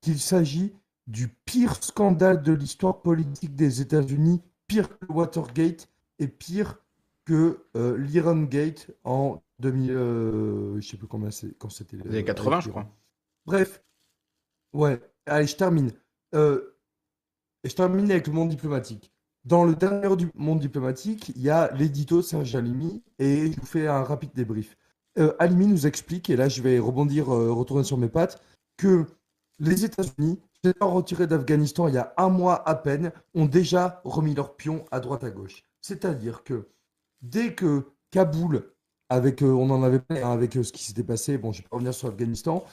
qu'il 0.00 0.18
s'agit 0.18 0.74
du 1.06 1.28
pire 1.28 1.82
scandale 1.82 2.42
de 2.42 2.52
l'histoire 2.52 3.00
politique 3.00 3.54
des 3.54 3.80
États-Unis, 3.80 4.40
pire 4.68 4.88
que 4.98 5.12
Watergate 5.12 5.88
et 6.18 6.28
pire 6.28 6.78
que 7.24 7.58
l'Iran 7.98 8.42
Gate 8.42 8.90
en 9.04 9.42
2000, 9.60 9.92
je 9.92 10.80
sais 10.80 10.96
plus 10.96 11.06
combien 11.06 11.30
c'est, 11.30 11.56
quand 11.58 11.70
c'était. 11.70 11.96
Les 11.96 12.08
années 12.08 12.24
80, 12.24 12.60
je 12.60 12.70
crois. 12.70 12.86
Bref, 13.46 13.82
ouais, 14.72 15.00
allez, 15.26 15.46
je 15.46 15.56
termine. 15.56 15.92
Euh, 16.34 16.76
je 17.64 17.74
termine 17.74 18.10
avec 18.10 18.26
le 18.26 18.32
monde 18.32 18.48
diplomatique. 18.48 19.12
Dans 19.44 19.64
le 19.64 19.74
dernier 19.74 20.14
du 20.16 20.30
monde 20.34 20.60
diplomatique, 20.60 21.30
il 21.34 21.42
y 21.42 21.50
a 21.50 21.72
l'édito 21.74 22.22
Serge 22.22 22.54
Alimi 22.54 23.02
et 23.18 23.50
je 23.52 23.60
vous 23.60 23.66
fais 23.66 23.88
un 23.88 24.04
rapide 24.04 24.30
débrief. 24.34 24.76
Euh, 25.18 25.34
Alimi 25.40 25.66
nous 25.66 25.86
explique, 25.86 26.30
et 26.30 26.36
là 26.36 26.48
je 26.48 26.62
vais 26.62 26.78
rebondir, 26.78 27.34
euh, 27.34 27.52
retourner 27.52 27.84
sur 27.84 27.98
mes 27.98 28.08
pattes, 28.08 28.40
que 28.76 29.06
les 29.58 29.84
États-Unis, 29.84 30.40
s'étant 30.64 30.92
retirés 30.92 31.26
d'Afghanistan 31.26 31.88
il 31.88 31.94
y 31.94 31.98
a 31.98 32.14
un 32.16 32.28
mois 32.28 32.66
à 32.68 32.76
peine, 32.76 33.12
ont 33.34 33.46
déjà 33.46 34.00
remis 34.04 34.34
leurs 34.34 34.56
pions 34.56 34.84
à 34.92 35.00
droite 35.00 35.24
à 35.24 35.30
gauche. 35.30 35.64
C'est-à-dire 35.80 36.44
que 36.44 36.68
dès 37.20 37.54
que 37.54 37.92
Kaboul 38.12 38.72
avec, 39.12 39.42
on 39.42 39.68
en 39.68 39.82
avait 39.82 39.98
parlé, 39.98 40.22
hein, 40.22 40.32
avec 40.32 40.54
ce 40.54 40.72
qui 40.72 40.82
s'était 40.82 41.02
passé. 41.02 41.36
Bon, 41.36 41.52
je 41.52 41.58
vais 41.58 41.68
pas 41.68 41.76
revenir 41.76 41.92
sur 41.92 42.08
l'Afghanistan. 42.08 42.64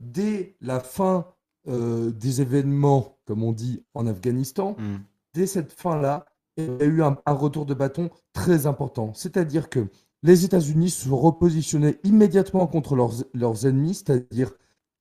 Dès 0.00 0.56
la 0.60 0.80
fin 0.80 1.26
des 1.66 2.40
événements, 2.42 3.16
comme 3.24 3.42
on 3.42 3.52
dit, 3.52 3.82
en 3.94 4.06
Afghanistan, 4.06 4.76
Mmh. 4.78 4.96
dès 5.34 5.46
cette 5.46 5.72
fin-là, 5.72 6.26
il 6.56 6.64
y 6.64 6.82
a 6.82 6.84
eu 6.84 7.02
un, 7.02 7.16
un 7.26 7.32
retour 7.32 7.64
de 7.66 7.74
bâton 7.74 8.10
très 8.32 8.66
important. 8.66 9.12
C'est-à-dire 9.14 9.68
que 9.70 9.88
les 10.22 10.44
États-Unis 10.44 10.90
se 10.90 11.08
repositionnés 11.08 11.96
immédiatement 12.04 12.66
contre 12.66 12.94
leurs, 12.96 13.12
leurs 13.32 13.66
ennemis, 13.66 13.94
c'est-à-dire 13.94 14.52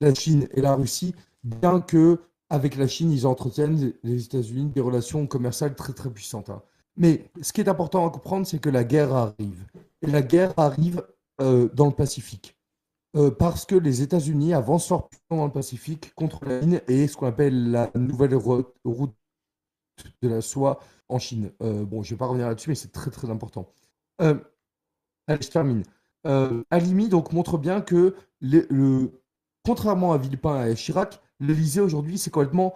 la 0.01 0.13
Chine 0.13 0.47
et 0.53 0.61
la 0.61 0.75
Russie, 0.75 1.13
bien 1.43 1.79
que 1.81 2.19
avec 2.49 2.75
la 2.77 2.87
Chine, 2.87 3.11
ils 3.11 3.25
entretiennent, 3.27 3.93
les 4.03 4.25
États-Unis, 4.25 4.71
des 4.73 4.81
relations 4.81 5.27
commerciales 5.27 5.75
très 5.75 5.93
très 5.93 6.09
puissantes. 6.09 6.49
hein. 6.49 6.61
Mais 6.97 7.29
ce 7.41 7.51
qui 7.53 7.61
est 7.61 7.69
important 7.69 8.05
à 8.07 8.09
comprendre, 8.11 8.45
c'est 8.45 8.59
que 8.59 8.69
la 8.69 8.83
guerre 8.83 9.13
arrive. 9.13 9.65
Et 10.01 10.07
la 10.07 10.21
guerre 10.21 10.53
arrive 10.57 11.03
euh, 11.41 11.67
dans 11.73 11.85
le 11.87 11.91
Pacifique. 11.93 12.55
Euh, 13.15 13.29
parce 13.29 13.65
que 13.65 13.75
les 13.75 14.01
États-Unis 14.01 14.53
avancent 14.53 14.87
puissance 14.87 15.21
dans 15.29 15.45
le 15.45 15.51
Pacifique 15.51 16.13
contre 16.15 16.45
la 16.45 16.61
Chine 16.61 16.81
et 16.87 17.07
ce 17.07 17.15
qu'on 17.15 17.27
appelle 17.27 17.69
la 17.71 17.91
nouvelle 17.95 18.33
ro- 18.35 18.73
route 18.83 19.13
de 20.21 20.29
la 20.29 20.41
soie 20.41 20.79
en 21.09 21.19
Chine. 21.19 21.51
Euh, 21.61 21.85
bon, 21.85 22.01
je 22.01 22.09
ne 22.09 22.15
vais 22.15 22.19
pas 22.19 22.25
revenir 22.25 22.47
là-dessus, 22.47 22.69
mais 22.69 22.75
c'est 22.75 22.91
très 22.91 23.11
très 23.11 23.29
important. 23.29 23.67
Euh, 24.21 24.35
allez, 25.27 25.41
je 25.43 25.49
termine. 25.49 25.83
Euh, 26.25 26.63
Halimi 26.71 27.09
donc 27.09 27.33
montre 27.33 27.57
bien 27.57 27.81
que 27.81 28.15
le, 28.41 29.11
contrairement 29.63 30.13
à 30.13 30.17
Villepin 30.17 30.65
et 30.65 30.75
Chirac, 30.75 31.21
l'Élysée 31.39 31.81
aujourd'hui 31.81 32.17
c'est 32.17 32.31
complètement 32.31 32.73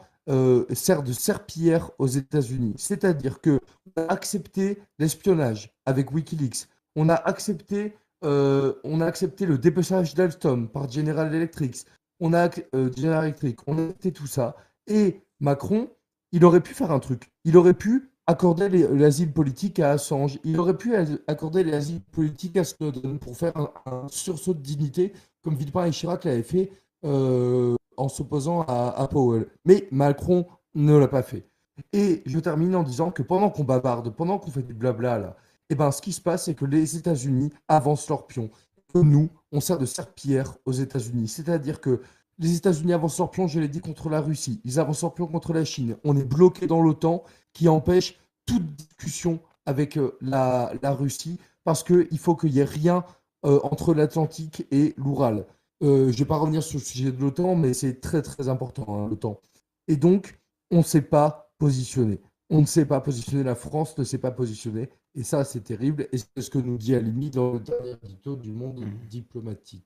sert 0.74 1.04
de 1.04 1.14
serpillière 1.14 1.92
aux 2.00 2.08
États-Unis. 2.08 2.74
C'est-à-dire 2.78 3.40
que 3.40 3.62
on 3.96 4.02
a 4.02 4.12
accepté 4.12 4.78
l'espionnage 5.00 5.74
avec 5.86 6.12
WikiLeaks. 6.12 6.68
On 6.98 7.08
a 7.08 7.14
accepté, 7.14 7.96
euh, 8.24 8.74
on 8.84 9.02
a 9.02 9.06
accepté 9.06 9.46
le 9.46 9.58
dépeçage 9.58 10.16
d'Alstom 10.16 10.70
par 10.70 10.90
General 10.90 11.34
Electric. 11.34 11.86
On 12.20 12.34
a 12.34 12.50
euh, 12.76 12.92
General 12.96 13.26
Electric. 13.26 13.60
On 13.68 13.78
a 13.78 13.82
accepté 13.84 14.12
tout 14.12 14.28
ça. 14.28 14.56
Et 14.88 15.22
Macron, 15.40 15.90
il 16.32 16.46
aurait 16.46 16.62
pu 16.62 16.74
faire 16.74 16.92
un 16.92 17.00
truc. 17.00 17.32
Il 17.44 17.58
aurait 17.58 17.74
pu 17.74 18.12
accorder 18.26 18.70
l'asile 18.70 19.32
politique 19.32 19.80
à 19.80 19.92
Assange. 19.92 20.40
Il 20.44 20.60
aurait 20.60 20.78
pu 20.78 20.96
accorder 21.28 21.64
l'asile 21.64 22.02
politique 22.02 22.58
à 22.58 22.64
Snowden 22.64 23.20
pour 23.20 23.38
faire 23.38 23.56
un, 23.56 23.72
un 23.86 24.08
sursaut 24.10 24.54
de 24.54 24.60
dignité, 24.60 25.14
comme 25.44 25.56
Villepin 25.56 25.86
et 25.86 25.92
Chirac 25.92 26.26
l'avaient 26.26 26.44
fait 26.44 26.72
euh, 27.06 27.76
en 27.96 28.10
s'opposant 28.10 28.64
à, 28.64 28.90
à 28.90 29.08
Powell. 29.08 29.48
Mais 29.66 29.88
Macron 29.92 30.46
ne 30.76 30.98
l'a 30.98 31.08
pas 31.08 31.24
fait. 31.24 31.48
Et 31.94 32.24
je 32.26 32.40
termine 32.40 32.76
en 32.76 32.84
disant 32.84 33.12
que 33.12 33.22
pendant 33.22 33.50
qu'on 33.50 33.64
bavarde, 33.64 34.10
pendant 34.14 34.40
qu'on 34.40 34.52
fait 34.52 34.64
du 34.64 34.74
blabla 34.74 35.20
là, 35.20 35.38
eh 35.70 35.76
ben, 35.76 35.92
ce 35.92 36.02
qui 36.02 36.14
se 36.14 36.22
passe, 36.22 36.46
c'est 36.46 36.56
que 36.56 36.66
les 36.66 36.96
États-Unis 36.98 37.52
avancent 37.68 38.08
leur 38.10 38.28
pion. 38.28 38.50
Que 38.94 39.00
nous, 39.00 39.30
on 39.52 39.60
sert 39.60 39.78
de 39.78 39.86
serpillière 39.86 40.58
aux 40.66 40.72
États-Unis. 40.72 41.28
C'est-à-dire 41.28 41.82
que 41.82 42.02
les 42.40 42.56
États-Unis 42.56 42.94
avancent 42.94 43.18
leur 43.18 43.32
pion, 43.32 43.48
je 43.48 43.60
l'ai 43.60 43.68
dit, 43.68 43.82
contre 43.82 44.10
la 44.10 44.22
Russie. 44.22 44.62
Ils 44.64 44.80
avancent 44.80 45.02
leur 45.02 45.14
pion 45.14 45.28
contre 45.28 45.54
la 45.54 45.66
Chine. 45.66 45.98
On 46.04 46.16
est 46.16 46.24
bloqué 46.24 46.68
dans 46.68 46.82
l'OTAN 46.82 47.24
qui 47.54 47.68
empêche 47.68 48.18
toute 48.46 48.66
discussion 48.76 49.40
avec 49.66 49.98
euh, 49.98 50.18
la, 50.22 50.72
la 50.82 50.94
Russie 50.94 51.38
parce 51.64 51.84
qu'il 51.84 52.18
faut 52.18 52.36
qu'il 52.36 52.54
n'y 52.54 52.60
ait 52.60 52.64
rien 52.64 53.04
euh, 53.46 53.60
entre 53.64 53.94
l'Atlantique 53.94 54.66
et 54.72 54.94
l'Oural. 54.98 55.46
Euh, 55.84 56.06
je 56.08 56.14
ne 56.14 56.18
vais 56.18 56.26
pas 56.26 56.38
revenir 56.38 56.64
sur 56.64 56.80
le 56.80 56.84
sujet 56.84 57.12
de 57.12 57.22
l'OTAN, 57.22 57.56
mais 57.56 57.74
c'est 57.74 58.00
très 58.00 58.22
très 58.22 58.50
important, 58.50 58.86
hein, 58.90 59.08
l'OTAN. 59.08 59.40
Et 59.88 59.96
donc, 59.96 60.40
on 60.72 60.78
ne 60.78 60.84
s'est 60.84 61.02
pas 61.02 61.52
positionné. 61.60 62.20
On 62.50 62.62
ne 62.62 62.66
s'est 62.66 62.86
pas 62.86 63.02
positionné, 63.02 63.44
la 63.44 63.56
France 63.56 63.98
ne 63.98 64.04
s'est 64.04 64.20
pas 64.20 64.32
positionnée. 64.32 64.90
Et 65.16 65.24
ça, 65.24 65.44
c'est 65.44 65.62
terrible. 65.62 66.08
Et 66.14 66.18
c'est 66.18 66.42
ce 66.42 66.50
que 66.50 66.60
nous 66.60 66.78
dit 66.78 66.96
Alimi 66.96 67.30
dans 67.30 67.54
le 67.54 67.60
dernier 67.60 67.96
édito 68.04 68.36
du 68.36 68.52
monde 68.52 68.80
Mhm. 68.82 68.98
diplomatique. 69.10 69.86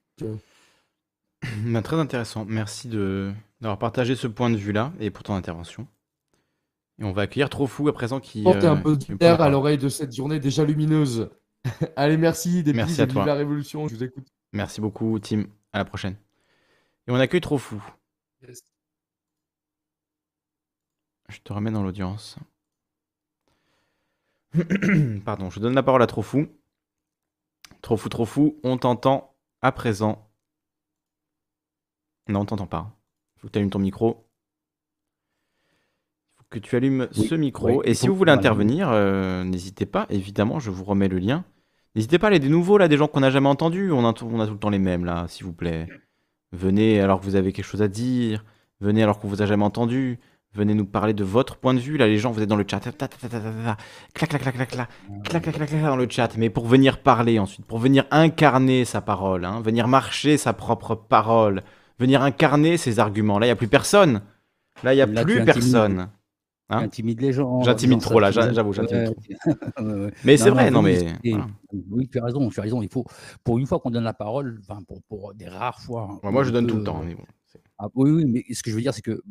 Bah, 1.64 1.82
très 1.82 1.96
intéressant. 1.96 2.44
Merci 2.44 2.88
de 2.88 3.32
d'avoir 3.60 3.78
partagé 3.78 4.14
ce 4.14 4.26
point 4.28 4.50
de 4.50 4.56
vue-là 4.56 4.92
et 5.00 5.10
pour 5.10 5.22
ton 5.24 5.34
intervention. 5.34 5.88
Et 6.98 7.04
on 7.04 7.12
va 7.12 7.22
accueillir 7.22 7.48
Trofou 7.50 7.88
à 7.88 7.92
présent 7.92 8.20
qui. 8.20 8.42
Portez 8.44 8.66
euh, 8.66 8.72
un 8.72 8.76
peu 8.76 8.96
prend 8.96 9.06
la 9.10 9.16
d'air 9.16 9.40
à 9.40 9.48
l'oreille 9.48 9.78
de 9.78 9.88
cette 9.88 10.14
journée 10.14 10.38
déjà 10.38 10.64
lumineuse. 10.64 11.30
Allez, 11.96 12.16
merci. 12.16 12.62
Des 12.62 12.72
Merci 12.72 13.00
à 13.02 13.06
toi. 13.08 13.24
la 13.26 13.34
révolution. 13.34 13.88
Je 13.88 13.96
vous 13.96 14.04
écoute. 14.04 14.28
Merci 14.52 14.80
beaucoup, 14.80 15.18
Tim. 15.18 15.44
À 15.72 15.78
la 15.78 15.84
prochaine. 15.84 16.16
Et 17.08 17.10
on 17.10 17.16
accueille 17.16 17.40
Trofou. 17.40 17.82
Je 21.28 21.38
te 21.42 21.52
remets 21.52 21.70
dans 21.72 21.82
l'audience. 21.82 22.36
Pardon, 25.24 25.50
je 25.50 25.60
donne 25.60 25.74
la 25.74 25.82
parole 25.82 26.02
à 26.02 26.06
Trofou. 26.06 26.46
Trofou, 27.80 28.08
Trofou, 28.08 28.58
on 28.62 28.76
t'entend 28.78 29.34
à 29.60 29.72
présent. 29.72 30.28
Non, 32.28 32.40
on 32.40 32.44
t'entend 32.44 32.66
pas. 32.66 32.94
Il 33.36 33.40
faut 33.40 33.46
que 33.48 33.52
tu 33.52 33.58
allumes 33.58 33.70
ton 33.70 33.78
micro. 33.78 34.28
Il 36.30 36.36
faut 36.38 36.44
que 36.50 36.58
tu 36.58 36.76
allumes 36.76 37.08
Oui, 37.16 37.26
ce 37.26 37.34
micro. 37.34 37.68
oui, 37.70 37.76
Et 37.84 37.94
si 37.94 38.08
vous 38.08 38.14
voulez 38.16 38.32
intervenir, 38.32 38.90
euh, 38.90 39.42
n'hésitez 39.44 39.86
pas. 39.86 40.06
Évidemment, 40.10 40.60
je 40.60 40.70
vous 40.70 40.84
remets 40.84 41.08
le 41.08 41.18
lien. 41.18 41.44
N'hésitez 41.94 42.18
pas 42.18 42.28
à 42.28 42.30
aller 42.30 42.38
des 42.38 42.48
nouveaux, 42.48 42.78
là, 42.78 42.88
des 42.88 42.96
gens 42.96 43.08
qu'on 43.08 43.20
n'a 43.20 43.30
jamais 43.30 43.48
entendus. 43.48 43.90
On 43.92 44.06
a, 44.06 44.12
tout- 44.12 44.28
on 44.30 44.40
a 44.40 44.46
tout 44.46 44.52
le 44.54 44.58
temps 44.58 44.70
les 44.70 44.78
mêmes, 44.78 45.04
là, 45.04 45.26
s'il 45.28 45.44
vous 45.44 45.52
plaît. 45.52 45.88
Venez 46.52 47.00
alors 47.00 47.20
que 47.20 47.24
vous 47.24 47.36
avez 47.36 47.52
quelque 47.52 47.64
chose 47.64 47.82
à 47.82 47.88
dire. 47.88 48.44
Venez 48.80 49.02
alors 49.02 49.18
qu'on 49.18 49.28
vous 49.28 49.42
a 49.42 49.46
jamais 49.46 49.64
entendu. 49.64 50.18
Venez 50.54 50.74
nous 50.74 50.84
parler 50.84 51.14
de 51.14 51.24
votre 51.24 51.56
point 51.56 51.72
de 51.72 51.78
vue. 51.80 51.96
Là, 51.96 52.06
les 52.06 52.18
gens, 52.18 52.30
vous 52.30 52.42
êtes 52.42 52.48
dans 52.48 52.56
le 52.56 52.64
chat. 52.70 52.80
Clac, 52.80 52.94
clac, 52.98 54.28
clac, 54.28 54.54
clac, 54.54 54.68
clac. 54.68 54.88
Clac, 55.24 55.42
clac, 55.42 55.54
clac, 55.54 55.68
clac, 55.68 55.82
dans 55.82 55.96
le 55.96 56.06
chat. 56.10 56.36
Mais 56.36 56.50
pour 56.50 56.66
venir 56.66 57.02
parler 57.02 57.38
ensuite, 57.38 57.64
pour 57.64 57.78
venir 57.78 58.04
incarner 58.10 58.84
sa 58.84 59.00
parole, 59.00 59.44
hein, 59.46 59.60
venir 59.62 59.88
marcher 59.88 60.36
sa 60.36 60.52
propre 60.52 60.94
parole, 60.94 61.62
venir 61.98 62.22
incarner 62.22 62.76
ses 62.76 62.98
arguments. 62.98 63.38
Là, 63.38 63.46
il 63.46 63.48
n'y 63.48 63.52
a 63.52 63.56
plus 63.56 63.68
personne. 63.68 64.20
Là, 64.82 64.92
il 64.92 64.96
n'y 64.96 65.02
a 65.02 65.06
Là, 65.06 65.22
plus 65.24 65.42
personne. 65.44 66.08
Hein? 66.68 66.78
Intimides 66.84 67.20
les 67.20 67.32
gens. 67.32 67.48
en 67.48 67.62
J'intimide 67.62 68.00
trop, 68.00 68.18
là, 68.20 68.30
j'avoue, 68.30 68.72
j'intimide 68.72 69.08
Ouais, 69.08 69.14
trop. 69.44 69.84
ouais, 69.84 70.04
ouais. 70.04 70.12
Mais 70.24 70.36
c'est 70.36 70.48
vrai, 70.50 70.70
non, 70.70 70.80
mais. 70.82 71.06
voilà. 71.24 71.46
Oui, 71.90 72.08
tu 72.10 72.18
as 72.18 72.24
raison, 72.24 72.48
tu 72.48 72.60
as 72.60 72.62
raison. 72.62 72.82
Il 72.82 72.88
faut, 72.90 73.04
pour 73.44 73.58
une 73.58 73.66
fois 73.66 73.78
qu'on 73.78 73.90
donne 73.90 74.04
la 74.04 74.14
parole, 74.14 74.58
enfin, 74.62 74.80
pour, 74.86 75.02
pour 75.02 75.34
des 75.34 75.48
rares 75.48 75.80
fois. 75.80 76.18
moi, 76.22 76.44
je 76.44 76.50
on 76.50 76.52
donne 76.52 76.66
tout 76.66 76.76
le 76.76 76.84
temps. 76.84 77.00
euh, 77.02 77.06
Mais 77.06 77.14
bon, 77.14 77.24
ah, 77.84 77.88
oui, 77.94 78.10
oui, 78.10 78.24
mais 78.26 78.44
ce 78.54 78.62
que 78.62 78.70
je 78.70 78.76
veux 78.76 78.80
dire, 78.82 78.94
c'est 78.94 79.02
que. 79.02 79.10
euh, 79.10 79.22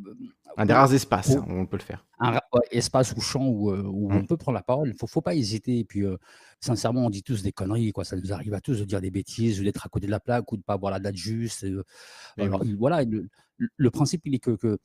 un 0.58 0.66
des 0.66 0.74
rares 0.74 0.94
espaces, 0.94 1.32
hein, 1.32 1.46
où 1.48 1.54
on 1.54 1.66
peut 1.66 1.78
le 1.78 1.84
faire. 1.84 2.06
un 2.20 2.38
espace 2.72 3.14
ou 3.16 3.22
champ 3.22 3.48
où, 3.48 3.72
euh, 3.72 3.82
où 3.84 4.12
on 4.12 4.26
peut 4.26 4.36
prendre 4.36 4.56
la 4.58 4.62
parole, 4.64 4.90
il 4.90 4.94
faut, 4.94 5.08
faut 5.08 5.22
pas 5.22 5.36
hésiter. 5.36 5.80
Et 5.80 5.86
puis, 5.86 6.04
euh, 6.06 6.18
sincèrement, 6.60 7.06
on 7.06 7.10
dit 7.10 7.24
tous 7.24 7.44
des 7.44 7.54
conneries, 7.54 7.94
quoi. 7.94 8.04
Ça 8.04 8.18
nous 8.18 8.34
arrive 8.34 8.54
à 8.54 8.60
tous 8.60 8.78
de 8.78 8.84
dire 8.84 9.00
des 9.00 9.10
bêtises, 9.12 9.62
ou 9.62 9.64
d'être 9.64 9.86
à 9.86 9.90
côté 9.90 10.06
de 10.08 10.12
la 10.12 10.20
plaque, 10.20 10.52
ou 10.52 10.58
de 10.58 10.62
pas 10.64 10.74
avoir 10.74 10.92
la 10.92 11.00
date 11.00 11.16
juste. 11.16 11.64
euh, 11.64 11.84
Mais 12.38 12.44
alors, 12.44 12.62
oui. 12.62 12.76
voilà, 12.78 13.04
le, 13.06 13.30
le 13.58 13.90
principe, 13.92 14.24
il 14.26 14.36
est 14.36 14.40
que, 14.40 14.52
que, 14.52 14.78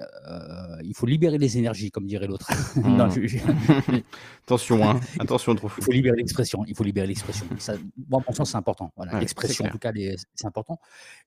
euh, 0.00 0.76
il 0.84 0.94
faut 0.94 1.06
libérer 1.06 1.38
les 1.38 1.58
énergies, 1.58 1.90
comme 1.90 2.06
dirait 2.06 2.26
l'autre. 2.26 2.46
Mm. 2.76 3.10
je- 3.26 3.38
Attention, 4.44 4.88
hein. 4.88 5.00
Attention, 5.18 5.54
trop 5.54 5.68
fou. 5.68 5.80
il 5.80 5.84
faut 5.84 5.92
libérer 5.92 6.16
l'expression. 6.16 6.64
Il 6.66 6.74
faut 6.76 6.84
libérer 6.84 7.06
l'expression. 7.06 7.46
Ça, 7.58 7.74
moi, 8.08 8.22
mon 8.26 8.34
sens, 8.34 8.50
c'est 8.52 8.56
important. 8.56 8.92
Voilà, 8.96 9.12
Ouais, 9.12 9.16
c'est 9.18 9.20
l'expression, 9.22 9.64
en 9.66 9.68
tout 9.70 9.78
cas, 9.78 9.92
c'est 10.34 10.46
important. 10.46 10.78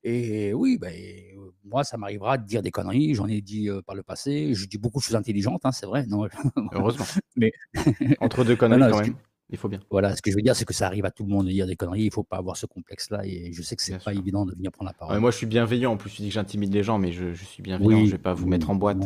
Et 0.03 0.53
oui, 0.53 0.77
ben, 0.80 0.91
euh, 0.93 1.52
moi, 1.65 1.84
ça 1.84 1.98
m'arrivera 1.98 2.38
de 2.38 2.45
dire 2.45 2.61
des 2.61 2.72
conneries. 2.72 3.14
J'en 3.15 3.27
ai 3.27 3.41
dit 3.41 3.69
euh, 3.69 3.81
par 3.81 3.95
le 3.95 4.03
passé. 4.03 4.53
Je 4.53 4.65
dis 4.68 4.77
beaucoup 4.77 4.99
de 4.99 5.03
choses 5.03 5.15
intelligentes, 5.15 5.61
hein, 5.65 5.72
c'est 5.72 5.85
vrai. 5.85 6.06
Non, 6.07 6.27
Heureusement. 6.72 7.06
Mais- 7.35 7.52
Entre 8.19 8.43
deux 8.43 8.56
conneries, 8.56 8.80
quand 8.91 9.02
même. 9.02 9.15
Il 9.52 9.57
faut 9.57 9.68
bien. 9.68 9.80
Voilà, 9.91 10.15
ce 10.15 10.22
que 10.22 10.32
je 10.32 10.36
veux 10.38 10.41
dire, 10.41 10.56
c'est 10.56 10.64
que 10.65 10.73
ça 10.73 10.88
arrive 10.88 11.03
à 11.06 11.11
tout 11.11 11.23
le 11.23 11.30
monde 11.30 11.45
de 11.45 11.52
dire 11.52 11.68
des 11.68 11.76
conneries. 11.76 12.03
Il 12.06 12.11
faut 12.11 12.23
pas 12.23 12.38
avoir 12.38 12.56
ce 12.56 12.65
complexe-là. 12.65 13.26
Et 13.26 13.52
je 13.52 13.61
sais 13.61 13.76
que 13.76 13.82
c'est 13.84 13.94
pas 14.03 14.11
sûr. 14.14 14.19
évident 14.22 14.45
de 14.45 14.53
venir 14.56 14.72
prendre 14.72 14.90
la 14.90 14.94
Ouais, 14.94 14.99
parole. 14.99 15.19
moi, 15.19 15.32
je 15.32 15.38
suis 15.38 15.45
bienveillant. 15.45 15.91
En 15.91 15.98
plus, 15.98 16.10
tu 16.10 16.22
dis 16.22 16.30
que 16.30 16.34
j'intimide 16.34 16.73
les 16.73 16.84
gens, 16.84 16.98
mais 16.98 17.11
je, 17.11 17.34
je 17.34 17.44
suis 17.44 17.61
bienveillant. 17.61 18.06
je 18.06 18.11
vais 18.11 18.18
pas 18.18 18.34
vous 18.34 18.48
mettre 18.48 18.69
en 18.69 18.76
boîte. 18.76 18.98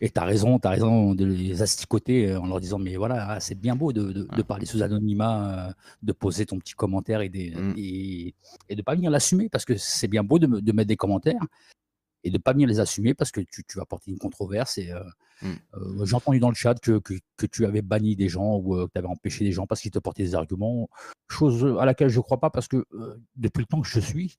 Et 0.00 0.10
tu 0.10 0.20
as 0.20 0.24
raison, 0.24 0.58
tu 0.60 0.66
as 0.68 0.70
raison 0.70 1.12
de 1.14 1.24
les 1.24 1.60
asticoter 1.60 2.30
euh, 2.30 2.40
en 2.40 2.46
leur 2.46 2.60
disant 2.60 2.78
Mais 2.78 2.94
voilà, 2.96 3.30
ah, 3.32 3.40
c'est 3.40 3.56
bien 3.56 3.74
beau 3.74 3.92
de, 3.92 4.12
de- 4.12 4.22
de 4.22 4.36
Ouais. 4.36 4.44
parler 4.44 4.64
sous 4.64 4.82
anonymat, 4.82 5.68
euh, 5.68 5.72
de 6.04 6.12
poser 6.12 6.46
ton 6.46 6.56
petit 6.58 6.74
commentaire 6.74 7.20
et, 7.20 7.28
des, 7.28 7.50
Mm. 7.50 7.74
et, 7.76 8.34
et 8.68 8.76
de 8.76 8.82
pas 8.82 8.94
venir 8.94 9.10
l'assumer 9.10 9.48
parce 9.48 9.64
que 9.64 9.76
c'est 9.76 10.06
bien 10.06 10.22
beau 10.22 10.38
de 10.38 10.46
mettre 10.72 10.86
des 10.88 10.96
commentaires 10.96 11.40
et 12.28 12.30
de 12.30 12.38
pas 12.38 12.52
venir 12.52 12.68
les 12.68 12.80
assumer 12.80 13.14
parce 13.14 13.30
que 13.30 13.40
tu, 13.40 13.64
tu 13.64 13.78
vas 13.78 13.84
porter 13.84 14.10
une 14.10 14.18
controverse. 14.18 14.78
Et 14.78 14.92
euh, 14.92 15.02
Mm. 15.40 15.52
euh, 15.74 16.04
j'ai 16.04 16.16
entendu 16.16 16.40
dans 16.40 16.48
le 16.48 16.56
chat 16.56 16.74
que, 16.80 16.98
que, 16.98 17.14
que 17.36 17.46
tu 17.46 17.64
avais 17.64 17.80
banni 17.80 18.16
des 18.16 18.28
gens 18.28 18.56
ou 18.56 18.74
euh, 18.76 18.86
que 18.86 18.92
tu 18.92 18.98
avais 18.98 19.06
empêché 19.06 19.44
des 19.44 19.52
gens 19.52 19.68
parce 19.68 19.80
qu'ils 19.80 19.92
te 19.92 20.00
portaient 20.00 20.24
des 20.24 20.34
arguments, 20.34 20.88
chose 21.30 21.76
à 21.78 21.84
laquelle 21.84 22.08
je 22.08 22.18
crois 22.18 22.40
pas 22.40 22.50
parce 22.50 22.66
que 22.66 22.84
depuis 23.36 23.60
le 23.60 23.66
temps 23.66 23.80
que 23.80 23.86
je 23.86 24.00
suis, 24.00 24.38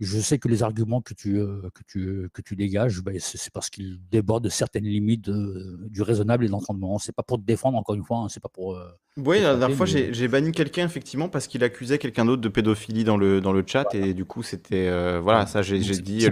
je 0.00 0.18
sais 0.18 0.38
que 0.38 0.48
les 0.48 0.62
arguments 0.62 1.00
que 1.02 1.12
tu, 1.14 1.38
euh, 1.38 1.60
que 1.74 1.82
tu, 1.86 2.28
que 2.32 2.40
tu 2.40 2.56
dégages, 2.56 3.02
ben, 3.02 3.16
c'est 3.20 3.52
parce 3.52 3.68
qu'ils 3.68 3.98
débordent 4.10 4.44
de 4.44 4.48
certaines 4.48 4.84
limites 4.84 5.28
euh, 5.28 5.78
du 5.90 6.00
raisonnable 6.02 6.44
et 6.44 6.46
de 6.46 6.52
l'entendement. 6.52 6.98
C'est 6.98 7.14
pas 7.14 7.22
pour 7.22 7.36
te 7.38 7.44
défendre, 7.44 7.76
encore 7.76 7.94
une 7.94 8.02
fois, 8.04 8.18
hein, 8.18 8.26
c'est 8.30 8.42
pas 8.42 8.48
pour. 8.48 8.76
euh, 8.76 8.88
Oui, 9.18 9.40
la 9.42 9.56
dernière 9.56 9.76
fois, 9.76 9.86
mais- 9.92 10.12
j'ai 10.14 10.28
banni 10.28 10.52
quelqu'un, 10.52 10.86
effectivement, 10.86 11.28
parce 11.28 11.46
qu'il 11.46 11.62
accusait 11.62 11.98
quelqu'un 11.98 12.24
d'autre 12.24 12.40
de 12.40 12.48
pédophilie 12.48 13.04
dans 13.04 13.18
le, 13.18 13.40
dans 13.42 13.52
le 13.52 13.62
chat. 13.66 13.94
Et 13.94 14.14
du 14.14 14.24
coup, 14.24 14.42
c'était. 14.42 14.88
euh, 14.88 15.20
voilà, 15.22 15.46
ça, 15.46 15.60
j'ai 15.62 15.78
dit. 15.78 16.26
euh, 16.26 16.30